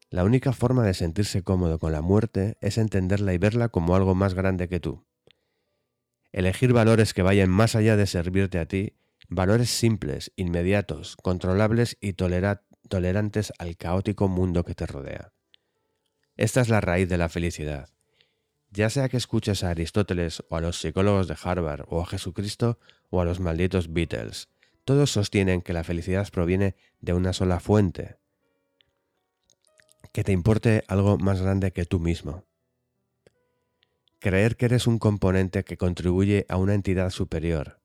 La 0.10 0.24
única 0.24 0.51
forma 0.51 0.83
de 0.83 0.94
sentirse 0.94 1.44
cómodo 1.44 1.79
con 1.79 1.92
la 1.92 2.01
muerte 2.01 2.58
es 2.61 2.77
entenderla 2.77 3.33
y 3.33 3.38
verla 3.38 3.69
como 3.69 3.95
algo 3.95 4.15
más 4.15 4.33
grande 4.33 4.67
que 4.67 4.79
tú. 4.79 5.06
Elegir 6.31 6.74
valores 6.74 7.13
que 7.13 7.22
vayan 7.22 7.49
más 7.49 7.76
allá 7.76 7.95
de 7.97 8.08
servirte 8.08 8.58
a 8.58 8.65
ti, 8.65 8.97
valores 9.31 9.69
simples, 9.69 10.33
inmediatos, 10.35 11.15
controlables 11.15 11.97
y 12.01 12.14
tolerantes 12.14 13.53
al 13.58 13.78
caótico 13.78 14.28
mundo 14.28 14.65
que 14.65 14.76
te 14.76 14.85
rodea. 14.85 15.31
Esta 16.35 16.60
es 16.60 16.67
la 16.67 16.81
raíz 16.81 17.08
de 17.08 17.17
la 17.17 17.30
felicidad. 17.30 17.90
Ya 18.72 18.90
sea 18.90 19.08
que 19.08 19.15
escuches 19.15 19.64
a 19.64 19.69
Aristóteles 19.69 20.44
o 20.49 20.58
a 20.58 20.62
los 20.62 20.80
psicólogos 20.80 21.30
de 21.30 21.38
Harvard 21.42 21.85
o 21.88 22.01
a 22.01 22.06
Jesucristo 22.06 22.78
o 23.10 23.22
a 23.22 23.26
los 23.26 23.40
malditos 23.40 23.94
Beatles, 23.94 24.49
todos 24.83 25.12
sostienen 25.12 25.62
que 25.62 25.74
la 25.74 25.85
felicidad 25.85 26.28
proviene 26.30 26.76
de 26.99 27.14
una 27.14 27.31
sola 27.31 27.62
fuente, 27.62 28.17
que 30.12 30.26
te 30.26 30.33
importe 30.33 30.83
algo 30.90 31.17
más 31.17 31.42
grande 31.42 31.72
que 31.72 31.85
tú 31.85 32.01
mismo. 32.01 32.44
Creer 34.19 34.58
que 34.58 34.65
eres 34.65 34.88
un 34.88 34.99
componente 34.99 35.64
que 35.64 35.78
contribuye 35.78 36.46
a 36.49 36.58
una 36.58 36.74
entidad 36.74 37.12
superior, 37.12 37.81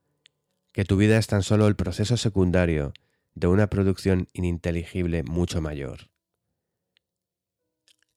que 0.77 0.85
tu 0.85 0.99
vida 0.99 1.17
es 1.17 1.27
tan 1.27 1.43
solo 1.43 1.69
el 1.69 1.75
proceso 1.75 2.19
secundario 2.19 2.93
de 3.35 3.47
una 3.47 3.69
producción 3.69 4.29
ininteligible 4.35 5.23
mucho 5.23 5.63
mayor. 5.63 6.11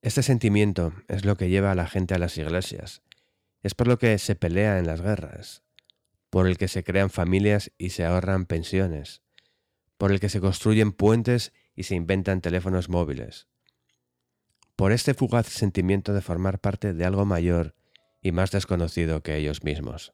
Este 0.02 0.24
sentimiento 0.24 0.92
es 1.08 1.24
lo 1.24 1.38
que 1.38 1.48
lleva 1.48 1.72
a 1.72 1.76
la 1.76 1.88
gente 1.88 2.16
a 2.16 2.20
las 2.20 2.38
iglesias. 2.38 3.02
Es 3.64 3.76
por 3.76 3.88
lo 3.88 3.98
que 3.98 4.18
se 4.18 4.36
pelea 4.36 4.78
en 4.78 4.88
las 4.88 5.00
guerras, 5.00 5.64
por 6.30 6.48
el 6.48 6.58
que 6.58 6.68
se 6.68 6.84
crean 6.84 7.10
familias 7.10 7.72
y 7.78 7.92
se 7.92 8.04
ahorran 8.04 8.46
pensiones, 8.46 9.22
por 9.98 10.12
el 10.12 10.20
que 10.20 10.28
se 10.28 10.42
construyen 10.42 10.92
puentes 10.92 11.54
y 11.78 11.84
se 11.84 11.96
inventan 11.96 12.42
teléfonos 12.42 12.90
móviles, 12.90 13.48
por 14.76 14.92
este 14.92 15.14
fugaz 15.14 15.48
sentimiento 15.48 16.14
de 16.14 16.20
formar 16.20 16.60
parte 16.60 16.92
de 16.92 17.06
algo 17.06 17.24
mayor 17.24 17.74
y 18.22 18.34
más 18.34 18.52
desconocido 18.52 19.24
que 19.24 19.38
ellos 19.38 19.64
mismos. 19.64 20.14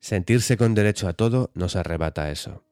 Sentirse 0.00 0.56
con 0.56 0.74
derecho 0.74 1.08
a 1.08 1.12
todo 1.12 1.50
nos 1.54 1.76
arrebata 1.76 2.30
eso. 2.30 2.62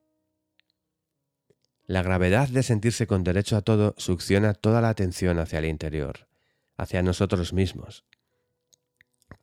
La 1.85 2.03
gravedad 2.03 2.49
de 2.49 2.63
sentirse 2.63 3.07
con 3.07 3.23
derecho 3.23 3.55
a 3.55 3.61
todo 3.61 3.95
succiona 3.97 4.53
toda 4.53 4.81
la 4.81 4.89
atención 4.89 5.39
hacia 5.39 5.59
el 5.59 5.65
interior, 5.65 6.27
hacia 6.75 7.01
nosotros 7.01 7.53
mismos. 7.53 8.05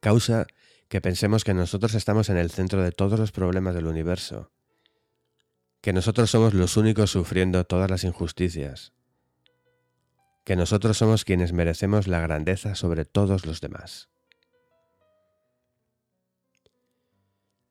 Causa 0.01 0.47
que 0.89 1.01
pensemos 1.01 1.45
que 1.45 1.55
nosotros 1.55 1.95
estamos 1.95 2.29
en 2.29 2.37
el 2.37 2.51
centro 2.51 2.83
de 2.83 2.93
todos 2.93 3.19
los 3.19 3.33
problemas 3.33 3.75
del 3.75 3.87
universo, 3.87 4.51
que 5.81 5.93
nosotros 5.93 6.31
somos 6.31 6.55
los 6.55 6.77
únicos 6.77 7.11
sufriendo 7.11 7.65
todas 7.65 7.91
las 7.91 8.05
injusticias, 8.05 8.93
que 10.45 10.57
nosotros 10.57 10.99
somos 10.99 11.25
quienes 11.25 11.53
merecemos 11.53 12.07
la 12.07 12.21
grandeza 12.21 12.75
sobre 12.75 13.05
todos 13.05 13.47
los 13.47 13.61
demás. 13.61 14.09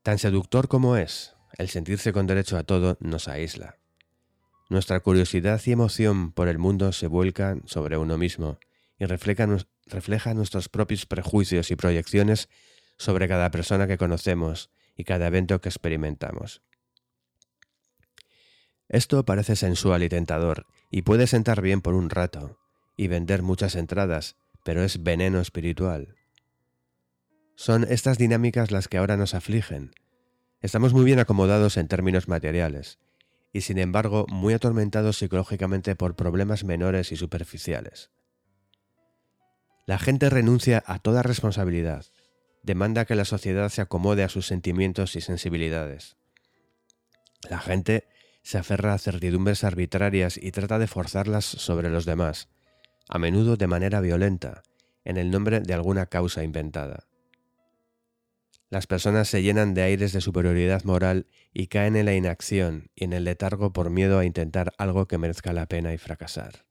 Tan 0.03 0.19
seductor 0.19 0.67
como 0.67 0.97
es, 0.97 1.33
el 1.57 1.69
sentirse 1.69 2.11
con 2.11 2.27
derecho 2.27 2.57
a 2.57 2.63
todo 2.63 2.97
nos 2.99 3.29
aísla. 3.29 3.77
Nuestra 4.69 4.99
curiosidad 4.99 5.61
y 5.65 5.71
emoción 5.71 6.33
por 6.33 6.49
el 6.49 6.57
mundo 6.57 6.91
se 6.91 7.07
vuelcan 7.07 7.61
sobre 7.67 7.95
uno 7.95 8.17
mismo 8.17 8.59
y 8.99 9.05
refleja, 9.05 10.33
nuestros 10.33 10.67
propios 10.67 11.05
prejuicios 11.05 11.71
y 11.71 11.77
proyecciones 11.77 12.49
sobre 12.97 13.29
cada 13.29 13.49
persona 13.49 13.87
que 13.87 13.97
conocemos 13.97 14.71
y 14.97 15.05
cada 15.05 15.27
evento 15.27 15.61
que 15.61 15.69
experimentamos. 15.69 16.61
Esto 18.89 19.23
parece 19.23 19.55
sensual 19.55 20.03
y 20.03 20.09
tentador 20.09 20.65
y 20.91 21.03
puede 21.03 21.27
sentar 21.27 21.61
bien 21.61 21.79
por 21.79 21.93
un 21.93 22.09
rato 22.09 22.59
y 22.97 23.07
vender 23.07 23.41
muchas 23.41 23.75
entradas, 23.75 24.35
pero 24.65 24.83
es 24.83 25.01
veneno 25.01 25.39
espiritual. 25.39 26.17
Son 27.55 27.85
estas 27.89 28.17
dinámicas 28.17 28.71
las 28.71 28.87
que 28.87 28.97
ahora 28.97 29.17
nos 29.17 29.35
afligen. 29.35 29.91
Estamos 30.61 30.93
muy 30.93 31.05
bien 31.05 31.19
acomodados 31.19 31.77
en 31.77 31.87
términos 31.87 32.27
materiales, 32.27 32.99
y 33.51 33.61
sin 33.61 33.77
embargo 33.77 34.25
muy 34.29 34.53
atormentados 34.53 35.17
psicológicamente 35.17 35.95
por 35.95 36.15
problemas 36.15 36.63
menores 36.63 37.11
y 37.11 37.15
superficiales. 37.15 38.09
La 39.85 39.99
gente 39.99 40.29
renuncia 40.29 40.83
a 40.87 40.99
toda 40.99 41.21
responsabilidad, 41.21 42.05
demanda 42.63 43.05
que 43.05 43.15
la 43.15 43.25
sociedad 43.25 43.69
se 43.69 43.81
acomode 43.81 44.23
a 44.23 44.29
sus 44.29 44.47
sentimientos 44.47 45.15
y 45.15 45.21
sensibilidades. 45.21 46.17
La 47.49 47.59
gente 47.59 48.07
se 48.41 48.57
aferra 48.57 48.93
a 48.93 48.97
certidumbres 48.97 49.63
arbitrarias 49.63 50.37
y 50.37 50.51
trata 50.51 50.79
de 50.79 50.87
forzarlas 50.87 51.45
sobre 51.45 51.89
los 51.89 52.05
demás, 52.05 52.49
a 53.09 53.19
menudo 53.19 53.57
de 53.57 53.67
manera 53.67 54.01
violenta, 54.01 54.63
en 55.05 55.17
el 55.17 55.29
nombre 55.29 55.59
de 55.59 55.73
alguna 55.73 56.05
causa 56.07 56.43
inventada. 56.43 57.07
Las 58.73 58.87
personas 58.87 59.27
se 59.27 59.43
llenan 59.43 59.75
de 59.75 59.83
aires 59.83 60.13
de 60.13 60.19
superioridad 60.19 60.83
moral 60.83 61.27
y 61.53 61.67
caen 61.67 61.95
en 61.95 62.07
la 62.07 62.15
inacción 62.15 62.89
y 62.95 63.03
en 63.03 63.13
el 63.13 63.23
letargo 63.23 63.71
por 63.71 63.91
miedo 63.91 64.17
a 64.17 64.25
intentar 64.25 64.73
algo 64.79 65.05
que 65.05 65.19
merezca 65.19 65.53
la 65.53 65.67
pena 65.67 65.93
y 65.93 65.99
fracasar. 65.99 66.65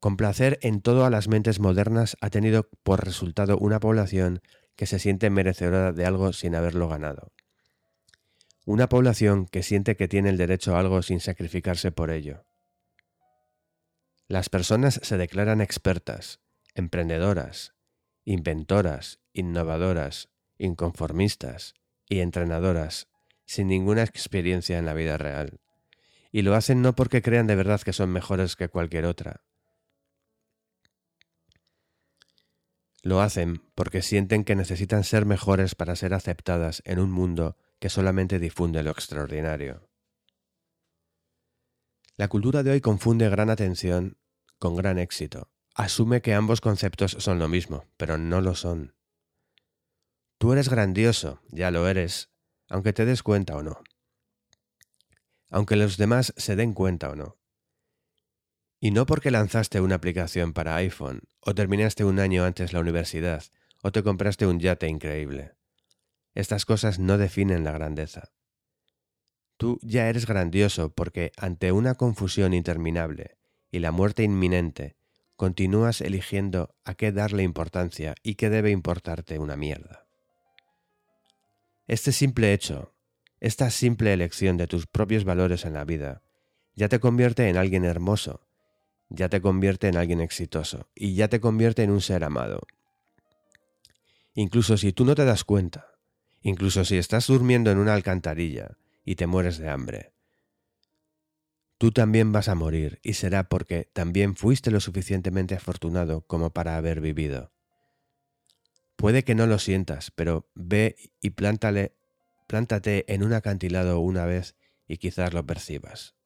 Complacer 0.00 0.58
en 0.62 0.80
todo 0.80 1.04
a 1.04 1.10
las 1.10 1.28
mentes 1.28 1.60
modernas 1.60 2.16
ha 2.22 2.30
tenido 2.30 2.70
por 2.82 3.04
resultado 3.04 3.58
una 3.58 3.78
población 3.78 4.40
que 4.74 4.86
se 4.86 4.98
siente 4.98 5.28
merecedora 5.28 5.92
de 5.92 6.06
algo 6.06 6.32
sin 6.32 6.54
haberlo 6.54 6.88
ganado. 6.88 7.34
Una 8.64 8.88
población 8.88 9.48
que 9.48 9.62
siente 9.62 9.96
que 9.96 10.08
tiene 10.08 10.30
el 10.30 10.38
derecho 10.38 10.74
a 10.74 10.80
algo 10.80 11.02
sin 11.02 11.20
sacrificarse 11.20 11.92
por 11.92 12.10
ello. 12.10 12.46
Las 14.28 14.48
personas 14.48 14.98
se 15.02 15.18
declaran 15.18 15.60
expertas, 15.60 16.40
emprendedoras, 16.74 17.74
inventoras, 18.28 19.20
innovadoras, 19.32 20.28
inconformistas 20.58 21.72
y 22.06 22.20
entrenadoras, 22.20 23.08
sin 23.46 23.68
ninguna 23.68 24.02
experiencia 24.02 24.78
en 24.78 24.84
la 24.84 24.92
vida 24.92 25.16
real. 25.16 25.60
Y 26.30 26.42
lo 26.42 26.54
hacen 26.54 26.82
no 26.82 26.94
porque 26.94 27.22
crean 27.22 27.46
de 27.46 27.54
verdad 27.54 27.80
que 27.80 27.94
son 27.94 28.10
mejores 28.10 28.54
que 28.54 28.68
cualquier 28.68 29.06
otra. 29.06 29.40
Lo 33.02 33.22
hacen 33.22 33.62
porque 33.74 34.02
sienten 34.02 34.44
que 34.44 34.56
necesitan 34.56 35.04
ser 35.04 35.24
mejores 35.24 35.74
para 35.74 35.96
ser 35.96 36.12
aceptadas 36.12 36.82
en 36.84 36.98
un 36.98 37.10
mundo 37.10 37.56
que 37.78 37.88
solamente 37.88 38.38
difunde 38.38 38.82
lo 38.82 38.90
extraordinario. 38.90 39.88
La 42.18 42.28
cultura 42.28 42.62
de 42.62 42.72
hoy 42.72 42.82
confunde 42.82 43.30
gran 43.30 43.48
atención 43.48 44.18
con 44.58 44.76
gran 44.76 44.98
éxito, 44.98 45.48
asume 45.78 46.20
que 46.22 46.34
ambos 46.34 46.60
conceptos 46.60 47.12
son 47.20 47.38
lo 47.38 47.48
mismo, 47.48 47.86
pero 47.96 48.18
no 48.18 48.40
lo 48.40 48.56
son. 48.56 48.94
Tú 50.36 50.52
eres 50.52 50.68
grandioso, 50.68 51.40
ya 51.50 51.70
lo 51.70 51.88
eres, 51.88 52.30
aunque 52.68 52.92
te 52.92 53.04
des 53.04 53.22
cuenta 53.22 53.56
o 53.56 53.62
no. 53.62 53.80
Aunque 55.50 55.76
los 55.76 55.96
demás 55.96 56.34
se 56.36 56.56
den 56.56 56.74
cuenta 56.74 57.10
o 57.10 57.14
no. 57.14 57.38
Y 58.80 58.90
no 58.90 59.06
porque 59.06 59.30
lanzaste 59.30 59.80
una 59.80 59.94
aplicación 59.94 60.52
para 60.52 60.76
iPhone, 60.76 61.22
o 61.40 61.54
terminaste 61.54 62.04
un 62.04 62.18
año 62.18 62.44
antes 62.44 62.72
la 62.72 62.80
universidad, 62.80 63.44
o 63.82 63.92
te 63.92 64.02
compraste 64.02 64.46
un 64.46 64.58
yate 64.58 64.88
increíble. 64.88 65.54
Estas 66.34 66.66
cosas 66.66 66.98
no 66.98 67.18
definen 67.18 67.62
la 67.62 67.72
grandeza. 67.72 68.32
Tú 69.56 69.78
ya 69.82 70.08
eres 70.08 70.26
grandioso 70.26 70.92
porque 70.92 71.32
ante 71.36 71.70
una 71.70 71.94
confusión 71.94 72.52
interminable 72.52 73.38
y 73.70 73.78
la 73.78 73.92
muerte 73.92 74.22
inminente, 74.24 74.97
continúas 75.38 76.00
eligiendo 76.00 76.74
a 76.84 76.94
qué 76.94 77.12
darle 77.12 77.44
importancia 77.44 78.16
y 78.24 78.34
qué 78.34 78.50
debe 78.50 78.72
importarte 78.72 79.38
una 79.38 79.56
mierda. 79.56 80.08
Este 81.86 82.10
simple 82.10 82.52
hecho, 82.52 82.92
esta 83.38 83.70
simple 83.70 84.12
elección 84.12 84.56
de 84.56 84.66
tus 84.66 84.88
propios 84.88 85.22
valores 85.22 85.64
en 85.64 85.74
la 85.74 85.84
vida, 85.84 86.22
ya 86.74 86.88
te 86.88 86.98
convierte 86.98 87.48
en 87.48 87.56
alguien 87.56 87.84
hermoso, 87.84 88.48
ya 89.10 89.28
te 89.28 89.40
convierte 89.40 89.86
en 89.86 89.96
alguien 89.96 90.20
exitoso 90.20 90.90
y 90.92 91.14
ya 91.14 91.28
te 91.28 91.40
convierte 91.40 91.84
en 91.84 91.92
un 91.92 92.00
ser 92.00 92.24
amado. 92.24 92.66
Incluso 94.34 94.76
si 94.76 94.92
tú 94.92 95.04
no 95.04 95.14
te 95.14 95.24
das 95.24 95.44
cuenta, 95.44 95.86
incluso 96.42 96.84
si 96.84 96.96
estás 96.96 97.28
durmiendo 97.28 97.70
en 97.70 97.78
una 97.78 97.94
alcantarilla 97.94 98.76
y 99.04 99.14
te 99.14 99.28
mueres 99.28 99.58
de 99.58 99.68
hambre, 99.68 100.14
Tú 101.78 101.92
también 101.92 102.32
vas 102.32 102.48
a 102.48 102.56
morir 102.56 102.98
y 103.04 103.14
será 103.14 103.48
porque 103.48 103.88
también 103.92 104.34
fuiste 104.34 104.72
lo 104.72 104.80
suficientemente 104.80 105.54
afortunado 105.54 106.26
como 106.26 106.50
para 106.50 106.76
haber 106.76 107.00
vivido. 107.00 107.52
Puede 108.96 109.22
que 109.22 109.36
no 109.36 109.46
lo 109.46 109.60
sientas, 109.60 110.10
pero 110.10 110.50
ve 110.56 110.96
y 111.20 111.30
plántale, 111.30 111.96
plántate 112.48 113.04
en 113.14 113.22
un 113.22 113.32
acantilado 113.32 114.00
una 114.00 114.26
vez 114.26 114.56
y 114.88 114.96
quizás 114.96 115.32
lo 115.32 115.46
percibas. 115.46 116.16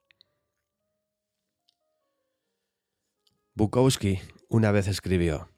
Bukowski 3.52 4.20
una 4.49 4.72
vez 4.72 4.88
escribió, 4.88 5.51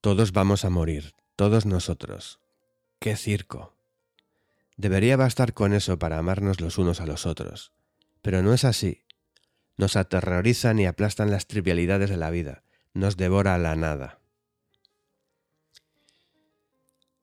Todos 0.00 0.32
vamos 0.32 0.64
a 0.64 0.70
morir, 0.70 1.14
todos 1.36 1.66
nosotros. 1.66 2.40
¡Qué 3.00 3.16
circo! 3.16 3.76
Debería 4.78 5.18
bastar 5.18 5.52
con 5.52 5.74
eso 5.74 5.98
para 5.98 6.16
amarnos 6.16 6.62
los 6.62 6.78
unos 6.78 7.02
a 7.02 7.06
los 7.06 7.26
otros 7.26 7.74
pero 8.24 8.42
no 8.42 8.54
es 8.54 8.64
así. 8.64 9.04
Nos 9.76 9.96
aterrorizan 9.96 10.78
y 10.78 10.86
aplastan 10.86 11.30
las 11.30 11.46
trivialidades 11.46 12.08
de 12.08 12.16
la 12.16 12.30
vida, 12.30 12.64
nos 12.94 13.18
devora 13.18 13.58
la 13.58 13.76
nada. 13.76 14.18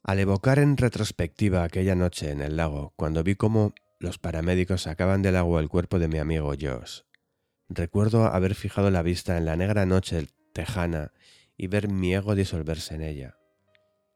Al 0.03 0.19
evocar 0.19 0.59
en 0.59 0.77
retrospectiva 0.77 1.63
aquella 1.63 1.95
noche 1.95 2.29
en 2.29 2.39
el 2.39 2.55
lago, 2.55 2.93
cuando 2.97 3.23
vi 3.23 3.33
cómo 3.33 3.73
los 3.99 4.19
paramédicos 4.19 4.83
sacaban 4.83 5.23
del 5.23 5.37
agua 5.37 5.59
el 5.59 5.69
cuerpo 5.69 5.97
de 5.97 6.07
mi 6.07 6.19
amigo 6.19 6.53
Josh, 6.59 7.01
recuerdo 7.67 8.25
haber 8.25 8.53
fijado 8.53 8.91
la 8.91 9.01
vista 9.01 9.37
en 9.37 9.45
la 9.45 9.55
negra 9.55 9.87
noche 9.87 10.27
tejana 10.53 11.13
y 11.57 11.65
ver 11.65 11.89
mi 11.89 12.13
ego 12.13 12.35
disolverse 12.35 12.93
en 12.93 13.01
ella. 13.01 13.37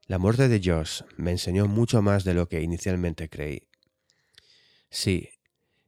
La 0.06 0.20
muerte 0.20 0.50
de 0.50 0.62
Josh 0.64 1.02
me 1.18 1.32
enseñó 1.32 1.66
mucho 1.66 2.04
más 2.04 2.24
de 2.26 2.36
lo 2.36 2.48
que 2.48 2.62
inicialmente 2.62 3.28
creí. 3.28 3.70
Sí, 4.92 5.30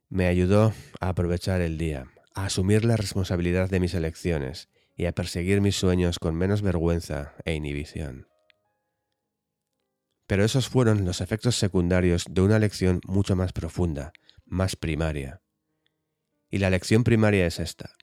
me 0.10 0.28
ayudó 0.28 0.74
a 1.00 1.10
aprovechar 1.10 1.62
el 1.62 1.78
día, 1.78 2.06
a 2.34 2.46
asumir 2.46 2.86
la 2.86 2.98
responsabilidad 2.98 3.70
de 3.70 3.80
mis 3.80 3.94
elecciones 3.94 4.70
y 4.96 5.06
a 5.06 5.12
perseguir 5.12 5.62
mis 5.62 5.76
sueños 5.76 6.20
con 6.20 6.36
menos 6.36 6.62
vergüenza 6.62 7.36
e 7.46 7.54
inhibición. 7.54 8.28
Pero 10.26 10.44
esos 10.44 10.68
fueron 10.68 11.06
los 11.06 11.22
efectos 11.22 11.56
secundarios 11.56 12.26
de 12.30 12.42
una 12.42 12.60
lección 12.60 13.00
mucho 13.06 13.36
más 13.36 13.54
profunda, 13.54 14.12
más 14.46 14.76
primaria. 14.76 15.42
Y 16.50 16.58
la 16.58 16.70
lección 16.70 17.04
primaria 17.04 17.46
es 17.46 17.60
esta. 17.60 17.96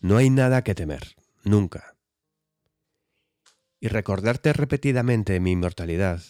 No 0.00 0.16
hay 0.16 0.30
nada 0.30 0.62
que 0.62 0.74
temer, 0.74 1.14
nunca. 1.44 1.96
Y 3.80 3.88
recordarte 3.88 4.52
repetidamente 4.52 5.38
mi 5.40 5.52
inmortalidad, 5.52 6.22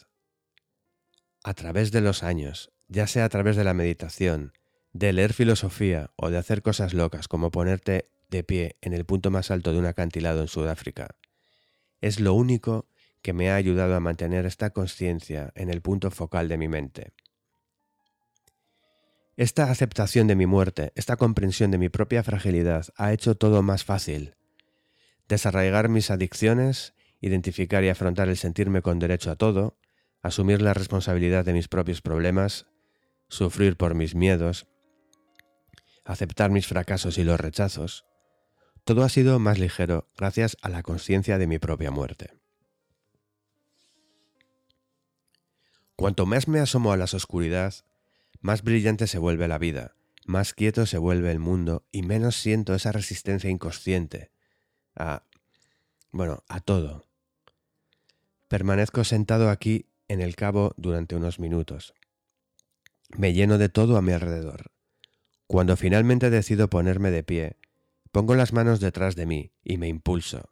a 1.42 1.54
través 1.54 1.92
de 1.92 2.00
los 2.00 2.22
años, 2.22 2.73
ya 2.94 3.08
sea 3.08 3.24
a 3.24 3.28
través 3.28 3.56
de 3.56 3.64
la 3.64 3.74
meditación, 3.74 4.52
de 4.92 5.12
leer 5.12 5.32
filosofía 5.32 6.12
o 6.14 6.30
de 6.30 6.38
hacer 6.38 6.62
cosas 6.62 6.94
locas 6.94 7.26
como 7.26 7.50
ponerte 7.50 8.08
de 8.30 8.44
pie 8.44 8.76
en 8.82 8.92
el 8.92 9.04
punto 9.04 9.32
más 9.32 9.50
alto 9.50 9.72
de 9.72 9.80
un 9.80 9.86
acantilado 9.86 10.40
en 10.40 10.48
Sudáfrica, 10.48 11.16
es 12.00 12.20
lo 12.20 12.34
único 12.34 12.86
que 13.20 13.32
me 13.32 13.50
ha 13.50 13.56
ayudado 13.56 13.96
a 13.96 14.00
mantener 14.00 14.46
esta 14.46 14.70
conciencia 14.70 15.52
en 15.56 15.70
el 15.70 15.82
punto 15.82 16.10
focal 16.12 16.48
de 16.48 16.56
mi 16.56 16.68
mente. 16.68 17.12
Esta 19.36 19.70
aceptación 19.70 20.28
de 20.28 20.36
mi 20.36 20.46
muerte, 20.46 20.92
esta 20.94 21.16
comprensión 21.16 21.72
de 21.72 21.78
mi 21.78 21.88
propia 21.88 22.22
fragilidad 22.22 22.86
ha 22.96 23.12
hecho 23.12 23.34
todo 23.34 23.62
más 23.62 23.82
fácil. 23.82 24.36
Desarraigar 25.26 25.88
mis 25.88 26.12
adicciones, 26.12 26.94
identificar 27.20 27.82
y 27.82 27.88
afrontar 27.88 28.28
el 28.28 28.36
sentirme 28.36 28.82
con 28.82 29.00
derecho 29.00 29.32
a 29.32 29.36
todo, 29.36 29.78
asumir 30.22 30.62
la 30.62 30.74
responsabilidad 30.74 31.44
de 31.44 31.54
mis 31.54 31.66
propios 31.66 32.00
problemas, 32.00 32.66
sufrir 33.34 33.76
por 33.76 33.94
mis 33.94 34.14
miedos, 34.14 34.66
aceptar 36.04 36.50
mis 36.50 36.66
fracasos 36.66 37.18
y 37.18 37.24
los 37.24 37.38
rechazos, 37.40 38.04
todo 38.84 39.02
ha 39.02 39.08
sido 39.08 39.38
más 39.38 39.58
ligero 39.58 40.08
gracias 40.16 40.56
a 40.62 40.68
la 40.68 40.82
conciencia 40.82 41.38
de 41.38 41.46
mi 41.46 41.58
propia 41.58 41.90
muerte. 41.90 42.32
Cuanto 45.96 46.26
más 46.26 46.48
me 46.48 46.60
asomo 46.60 46.92
a 46.92 46.96
la 46.96 47.04
oscuridad, 47.04 47.74
más 48.40 48.62
brillante 48.62 49.06
se 49.06 49.18
vuelve 49.18 49.48
la 49.48 49.58
vida, 49.58 49.94
más 50.26 50.52
quieto 50.52 50.86
se 50.86 50.98
vuelve 50.98 51.30
el 51.30 51.38
mundo 51.38 51.86
y 51.90 52.02
menos 52.02 52.36
siento 52.36 52.74
esa 52.74 52.92
resistencia 52.92 53.50
inconsciente 53.50 54.30
a... 54.94 55.24
bueno, 56.10 56.42
a 56.48 56.60
todo. 56.60 57.06
Permanezco 58.48 59.04
sentado 59.04 59.50
aquí 59.50 59.86
en 60.08 60.20
el 60.20 60.36
cabo 60.36 60.74
durante 60.76 61.16
unos 61.16 61.38
minutos, 61.38 61.94
me 63.10 63.32
lleno 63.32 63.58
de 63.58 63.68
todo 63.68 63.96
a 63.96 64.02
mi 64.02 64.12
alrededor. 64.12 64.72
Cuando 65.46 65.76
finalmente 65.76 66.30
decido 66.30 66.68
ponerme 66.68 67.10
de 67.10 67.22
pie, 67.22 67.58
pongo 68.12 68.34
las 68.34 68.52
manos 68.52 68.80
detrás 68.80 69.14
de 69.14 69.26
mí 69.26 69.52
y 69.62 69.78
me 69.78 69.88
impulso. 69.88 70.50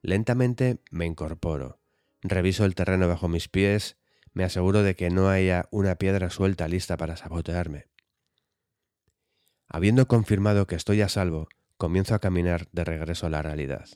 Lentamente 0.00 0.80
me 0.90 1.06
incorporo, 1.06 1.80
reviso 2.22 2.64
el 2.64 2.74
terreno 2.74 3.08
bajo 3.08 3.28
mis 3.28 3.48
pies, 3.48 3.98
me 4.32 4.44
aseguro 4.44 4.82
de 4.82 4.96
que 4.96 5.10
no 5.10 5.28
haya 5.28 5.68
una 5.70 5.96
piedra 5.96 6.30
suelta 6.30 6.66
lista 6.66 6.96
para 6.96 7.16
sabotearme. 7.16 7.86
Habiendo 9.68 10.08
confirmado 10.08 10.66
que 10.66 10.74
estoy 10.74 11.02
a 11.02 11.08
salvo, 11.08 11.48
comienzo 11.76 12.14
a 12.14 12.18
caminar 12.18 12.68
de 12.72 12.84
regreso 12.84 13.26
a 13.26 13.30
la 13.30 13.42
realidad. 13.42 13.88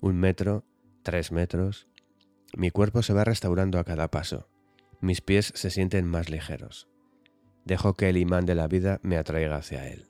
Un 0.00 0.16
metro, 0.16 0.64
tres 1.02 1.32
metros. 1.32 1.88
Mi 2.56 2.70
cuerpo 2.70 3.02
se 3.02 3.12
va 3.12 3.24
restaurando 3.24 3.78
a 3.78 3.84
cada 3.84 4.10
paso. 4.10 4.48
Mis 5.00 5.20
pies 5.20 5.52
se 5.54 5.70
sienten 5.70 6.06
más 6.06 6.30
ligeros 6.30 6.88
dejo 7.66 7.92
que 7.92 8.08
el 8.08 8.16
imán 8.16 8.46
de 8.46 8.54
la 8.54 8.68
vida 8.68 9.00
me 9.02 9.18
atraiga 9.18 9.56
hacia 9.56 9.86
él. 9.88 10.08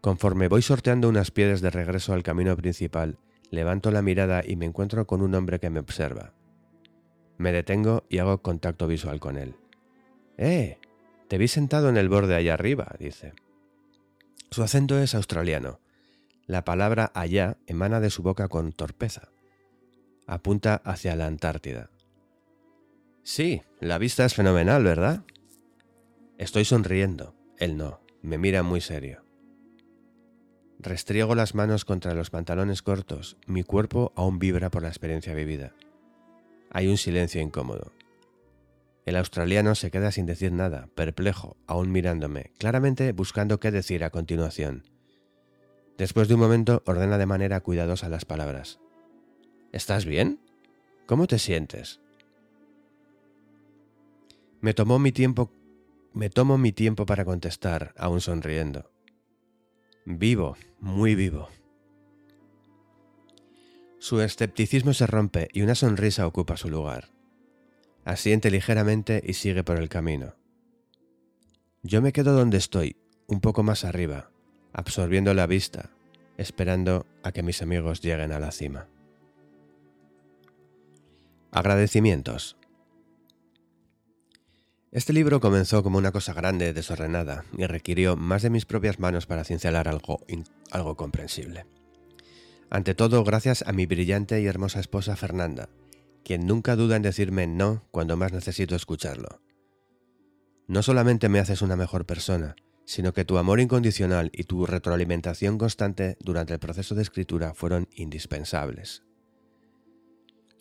Conforme 0.00 0.48
voy 0.48 0.62
sorteando 0.62 1.08
unas 1.08 1.30
piedras 1.30 1.60
de 1.60 1.70
regreso 1.70 2.12
al 2.12 2.24
camino 2.24 2.56
principal, 2.56 3.18
Levanto 3.52 3.90
la 3.90 4.00
mirada 4.00 4.42
y 4.42 4.56
me 4.56 4.64
encuentro 4.64 5.06
con 5.06 5.20
un 5.20 5.34
hombre 5.34 5.60
que 5.60 5.68
me 5.68 5.78
observa. 5.78 6.32
Me 7.36 7.52
detengo 7.52 8.06
y 8.08 8.16
hago 8.16 8.40
contacto 8.40 8.86
visual 8.86 9.20
con 9.20 9.36
él. 9.36 9.56
¡Eh! 10.38 10.78
Te 11.28 11.36
vi 11.36 11.48
sentado 11.48 11.90
en 11.90 11.98
el 11.98 12.08
borde 12.08 12.34
allá 12.34 12.54
arriba, 12.54 12.94
dice. 12.98 13.34
Su 14.50 14.62
acento 14.62 14.98
es 14.98 15.14
australiano. 15.14 15.80
La 16.46 16.64
palabra 16.64 17.12
allá 17.14 17.58
emana 17.66 18.00
de 18.00 18.08
su 18.08 18.22
boca 18.22 18.48
con 18.48 18.72
torpeza. 18.72 19.28
Apunta 20.26 20.76
hacia 20.76 21.14
la 21.14 21.26
Antártida. 21.26 21.90
Sí, 23.22 23.60
la 23.80 23.98
vista 23.98 24.24
es 24.24 24.34
fenomenal, 24.34 24.82
¿verdad? 24.82 25.24
Estoy 26.42 26.64
sonriendo. 26.64 27.36
Él 27.56 27.76
no. 27.76 28.00
Me 28.20 28.36
mira 28.36 28.64
muy 28.64 28.80
serio. 28.80 29.24
Restriego 30.80 31.36
las 31.36 31.54
manos 31.54 31.84
contra 31.84 32.14
los 32.14 32.30
pantalones 32.30 32.82
cortos. 32.82 33.36
Mi 33.46 33.62
cuerpo 33.62 34.12
aún 34.16 34.40
vibra 34.40 34.68
por 34.68 34.82
la 34.82 34.88
experiencia 34.88 35.34
vivida. 35.34 35.72
Hay 36.72 36.88
un 36.88 36.96
silencio 36.96 37.40
incómodo. 37.40 37.92
El 39.06 39.14
australiano 39.14 39.76
se 39.76 39.92
queda 39.92 40.10
sin 40.10 40.26
decir 40.26 40.50
nada, 40.50 40.88
perplejo, 40.96 41.56
aún 41.68 41.92
mirándome, 41.92 42.50
claramente 42.58 43.12
buscando 43.12 43.60
qué 43.60 43.70
decir 43.70 44.02
a 44.02 44.10
continuación. 44.10 44.82
Después 45.96 46.26
de 46.26 46.34
un 46.34 46.40
momento 46.40 46.82
ordena 46.86 47.18
de 47.18 47.26
manera 47.26 47.60
cuidadosa 47.60 48.08
las 48.08 48.24
palabras. 48.24 48.80
¿Estás 49.70 50.06
bien? 50.06 50.40
¿Cómo 51.06 51.28
te 51.28 51.38
sientes? 51.38 52.00
Me 54.60 54.74
tomó 54.74 54.98
mi 54.98 55.12
tiempo 55.12 55.52
me 56.14 56.30
tomo 56.30 56.58
mi 56.58 56.72
tiempo 56.72 57.06
para 57.06 57.24
contestar, 57.24 57.94
aún 57.96 58.20
sonriendo. 58.20 58.90
Vivo, 60.04 60.56
muy 60.80 61.14
vivo. 61.14 61.48
Su 63.98 64.20
escepticismo 64.20 64.92
se 64.94 65.06
rompe 65.06 65.48
y 65.52 65.62
una 65.62 65.74
sonrisa 65.74 66.26
ocupa 66.26 66.56
su 66.56 66.68
lugar. 66.68 67.10
Asiente 68.04 68.50
ligeramente 68.50 69.22
y 69.24 69.34
sigue 69.34 69.62
por 69.62 69.78
el 69.78 69.88
camino. 69.88 70.34
Yo 71.82 72.02
me 72.02 72.12
quedo 72.12 72.32
donde 72.32 72.58
estoy, 72.58 72.96
un 73.26 73.40
poco 73.40 73.62
más 73.62 73.84
arriba, 73.84 74.30
absorbiendo 74.72 75.34
la 75.34 75.46
vista, 75.46 75.90
esperando 76.36 77.06
a 77.22 77.32
que 77.32 77.42
mis 77.42 77.62
amigos 77.62 78.00
lleguen 78.00 78.32
a 78.32 78.40
la 78.40 78.50
cima. 78.50 78.88
Agradecimientos. 81.52 82.56
Este 84.92 85.14
libro 85.14 85.40
comenzó 85.40 85.82
como 85.82 85.96
una 85.96 86.12
cosa 86.12 86.34
grande, 86.34 86.74
desordenada, 86.74 87.46
y 87.56 87.64
requirió 87.64 88.14
más 88.14 88.42
de 88.42 88.50
mis 88.50 88.66
propias 88.66 88.98
manos 88.98 89.24
para 89.24 89.42
cincelar 89.42 89.88
algo, 89.88 90.20
algo 90.70 90.96
comprensible. 90.98 91.64
Ante 92.68 92.94
todo, 92.94 93.24
gracias 93.24 93.64
a 93.66 93.72
mi 93.72 93.86
brillante 93.86 94.42
y 94.42 94.46
hermosa 94.46 94.80
esposa 94.80 95.16
Fernanda, 95.16 95.70
quien 96.22 96.46
nunca 96.46 96.76
duda 96.76 96.96
en 96.96 97.02
decirme 97.02 97.46
no 97.46 97.86
cuando 97.90 98.18
más 98.18 98.34
necesito 98.34 98.76
escucharlo. 98.76 99.40
No 100.68 100.82
solamente 100.82 101.30
me 101.30 101.38
haces 101.38 101.62
una 101.62 101.74
mejor 101.74 102.04
persona, 102.04 102.54
sino 102.84 103.14
que 103.14 103.24
tu 103.24 103.38
amor 103.38 103.60
incondicional 103.60 104.30
y 104.34 104.44
tu 104.44 104.66
retroalimentación 104.66 105.56
constante 105.56 106.18
durante 106.20 106.52
el 106.52 106.58
proceso 106.60 106.94
de 106.94 107.00
escritura 107.00 107.54
fueron 107.54 107.88
indispensables. 107.94 109.04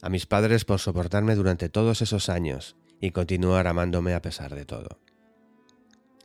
A 0.01 0.07
mis 0.07 0.25
padres 0.25 0.63
por 0.63 0.79
soportarme 0.79 1.35
durante 1.35 1.67
todos 1.67 2.01
esos 2.01 2.29
años 2.29 2.77
y 3.01 3.11
continuar 3.11 3.67
amándome 3.67 4.13
a 4.13 4.21
pesar 4.21 4.55
de 4.55 4.65
todo. 4.65 4.99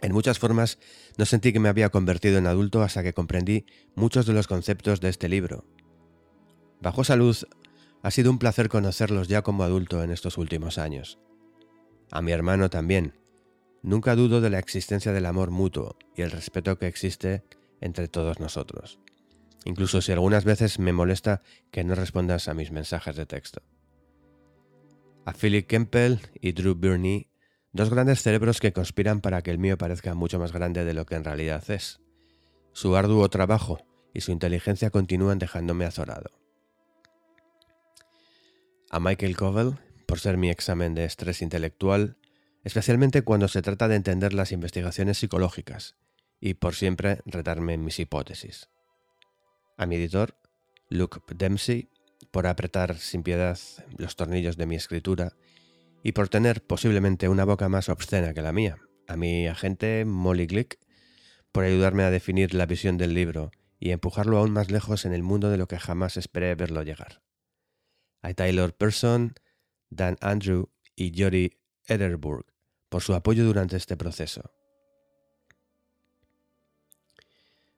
En 0.03 0.13
muchas 0.13 0.39
formas 0.39 0.79
no 1.17 1.25
sentí 1.25 1.53
que 1.53 1.59
me 1.59 1.71
había 1.71 1.89
convertido 1.89 2.39
en 2.39 2.47
adulto 2.47 2.83
hasta 2.83 3.03
que 3.03 3.15
comprendí 3.15 3.65
muchos 3.95 4.27
de 4.27 4.35
los 4.35 4.47
conceptos 4.47 5.01
de 5.01 5.09
este 5.09 5.29
libro. 5.29 5.65
Bajo 6.81 7.03
salud 7.03 7.37
ha 8.03 8.11
sido 8.11 8.31
un 8.31 8.39
placer 8.39 8.69
conocerlos 8.69 9.27
ya 9.27 9.43
como 9.43 9.65
adulto 9.65 10.03
en 10.05 10.11
estos 10.11 10.37
últimos 10.39 10.79
años. 10.79 11.19
A 12.11 12.23
mi 12.23 12.33
hermano 12.33 12.71
también. 12.71 13.15
Nunca 13.83 14.15
dudo 14.15 14.41
de 14.41 14.51
la 14.51 14.59
existencia 14.59 15.13
del 15.13 15.27
amor 15.27 15.51
mutuo 15.51 15.97
y 16.15 16.23
el 16.23 16.31
respeto 16.31 16.79
que 16.79 16.87
existe 16.87 17.45
entre 17.81 18.09
todos 18.09 18.39
nosotros. 18.39 18.99
Incluso 19.65 20.01
si 20.01 20.13
algunas 20.13 20.45
veces 20.45 20.79
me 20.79 20.93
molesta 20.93 21.43
que 21.71 21.85
no 21.85 21.95
respondas 21.95 22.49
a 22.49 22.55
mis 22.55 22.71
mensajes 22.71 23.17
de 23.17 23.27
texto. 23.27 23.63
A 25.27 25.35
Philip 25.35 25.67
Kempel 25.67 26.21
y 26.41 26.53
Drew 26.53 26.75
Birney, 26.75 27.29
dos 27.73 27.91
grandes 27.91 28.23
cerebros 28.23 28.61
que 28.61 28.73
conspiran 28.73 29.21
para 29.21 29.43
que 29.43 29.51
el 29.51 29.59
mío 29.59 29.77
parezca 29.77 30.15
mucho 30.15 30.39
más 30.39 30.53
grande 30.53 30.85
de 30.85 30.95
lo 30.95 31.05
que 31.05 31.17
en 31.17 31.25
realidad 31.25 31.63
es. 31.71 32.01
Su 32.73 32.97
arduo 32.97 33.29
trabajo 33.29 33.85
y 34.15 34.23
su 34.23 34.33
inteligencia 34.33 34.89
continúan 34.89 35.39
dejándome 35.39 35.85
azorado 35.85 36.31
a 38.91 39.01
Michael 39.01 39.37
Covell 39.37 39.75
por 40.07 40.21
ser 40.21 40.37
mi 40.37 40.51
examen 40.51 40.95
de 40.95 41.05
estrés 41.05 41.43
intelectual, 41.43 42.17
especialmente 42.65 43.23
cuando 43.23 43.49
se 43.49 43.63
trata 43.63 43.89
de 43.89 43.97
entender 43.97 44.33
las 44.33 44.53
investigaciones 44.53 45.19
psicológicas 45.19 45.97
y 46.41 46.55
por 46.55 46.75
siempre 46.75 47.21
retarme 47.27 47.77
mis 47.77 47.99
hipótesis. 47.99 48.69
A 49.77 49.87
mi 49.87 49.97
editor, 49.97 50.37
Luke 50.89 51.21
Dempsey, 51.35 51.91
por 52.37 52.47
apretar 52.47 52.99
sin 52.99 53.23
piedad 53.23 53.59
los 53.97 54.15
tornillos 54.15 54.59
de 54.59 54.67
mi 54.67 54.77
escritura 54.77 55.33
y 56.03 56.13
por 56.13 56.29
tener 56.29 56.63
posiblemente 56.63 57.31
una 57.31 57.47
boca 57.47 57.71
más 57.71 57.89
obscena 57.89 58.35
que 58.35 58.43
la 58.43 58.53
mía. 58.53 58.77
A 59.09 59.17
mi 59.17 59.47
agente 59.47 60.05
Molly 60.05 60.45
Glick, 60.45 60.79
por 61.51 61.65
ayudarme 61.65 62.03
a 62.03 62.11
definir 62.11 62.53
la 62.53 62.67
visión 62.67 62.99
del 62.99 63.15
libro 63.15 63.53
y 63.81 63.93
empujarlo 63.93 64.37
aún 64.37 64.51
más 64.51 64.71
lejos 64.71 65.07
en 65.07 65.15
el 65.15 65.23
mundo 65.23 65.49
de 65.49 65.57
lo 65.57 65.67
que 65.67 65.79
jamás 65.79 66.19
esperé 66.19 66.55
verlo 66.55 66.83
llegar 66.83 67.23
a 68.21 68.35
Taylor 68.35 68.75
Person, 68.75 69.33
Dan 69.89 70.19
Andrew 70.21 70.69
y 70.95 71.19
Jody 71.19 71.57
Ederburg 71.87 72.45
por 72.91 73.01
su 73.01 73.15
apoyo 73.15 73.47
durante 73.47 73.79
este 73.79 73.97
proceso. 73.97 74.53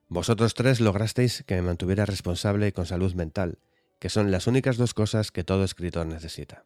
Vosotros 0.09 0.55
tres 0.55 0.81
lograsteis 0.81 1.45
que 1.47 1.55
me 1.55 1.63
mantuviera 1.63 2.07
responsable 2.07 2.67
y 2.67 2.73
con 2.73 2.87
salud 2.87 3.15
mental, 3.15 3.61
que 3.99 4.09
son 4.09 4.31
las 4.31 4.47
únicas 4.47 4.77
dos 4.77 4.95
cosas 4.95 5.31
que 5.31 5.45
todo 5.45 5.65
escritor 5.65 6.07
necesita. 6.07 6.65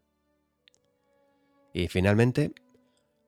Y 1.72 1.88
finalmente, 1.88 2.52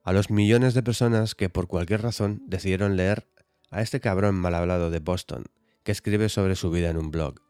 a 0.03 0.13
los 0.13 0.29
millones 0.29 0.73
de 0.73 0.83
personas 0.83 1.35
que 1.35 1.49
por 1.49 1.67
cualquier 1.67 2.01
razón 2.01 2.43
decidieron 2.45 2.95
leer 2.95 3.27
a 3.71 3.81
este 3.81 3.99
cabrón 3.99 4.35
mal 4.35 4.53
hablado 4.53 4.91
de 4.91 4.99
Boston, 4.99 5.45
que 5.83 5.91
escribe 5.91 6.29
sobre 6.29 6.55
su 6.55 6.69
vida 6.69 6.89
en 6.89 6.97
un 6.97 7.11
blog, 7.11 7.41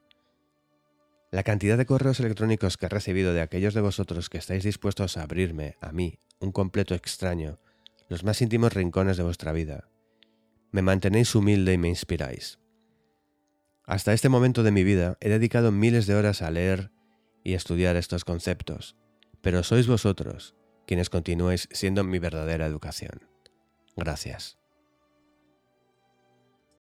la 1.36 1.44
cantidad 1.44 1.78
de 1.78 1.86
correos 1.86 2.22
electrónicos 2.22 2.78
que 2.78 2.86
he 2.86 2.90
recibido 2.90 3.34
de 3.34 3.42
aquellos 3.42 3.74
de 3.74 3.82
vosotros 3.82 4.30
que 4.30 4.38
estáis 4.38 4.64
dispuestos 4.64 5.18
a 5.18 5.24
abrirme, 5.24 5.76
a 5.82 5.92
mí, 5.92 6.20
un 6.40 6.54
completo 6.54 6.96
extraño, 6.96 7.60
los 8.08 8.24
más 8.24 8.42
íntimos 8.42 8.72
rincones 8.72 9.18
de 9.18 9.24
vuestra 9.24 9.52
vida. 9.52 9.90
Me 10.72 10.82
mantenéis 10.82 11.36
humilde 11.36 11.74
y 11.74 11.78
me 11.78 11.90
inspiráis. 11.90 12.60
Hasta 13.88 14.14
este 14.14 14.30
momento 14.30 14.64
de 14.64 14.72
mi 14.72 14.84
vida 14.84 15.18
he 15.22 15.30
dedicado 15.30 15.72
miles 15.72 16.08
de 16.08 16.16
horas 16.16 16.42
a 16.42 16.50
leer 16.50 16.92
y 17.44 17.53
estudiar 17.53 17.96
estos 17.96 18.26
conceptos, 18.26 18.96
pero 19.42 19.62
sois 19.64 19.88
vosotros 19.88 20.56
quienes 20.88 21.10
continuáis 21.10 21.68
siendo 21.72 22.03
mi 22.03 22.19
verdadera 22.19 22.66
educación. 22.66 23.28
Gracias. 23.96 24.58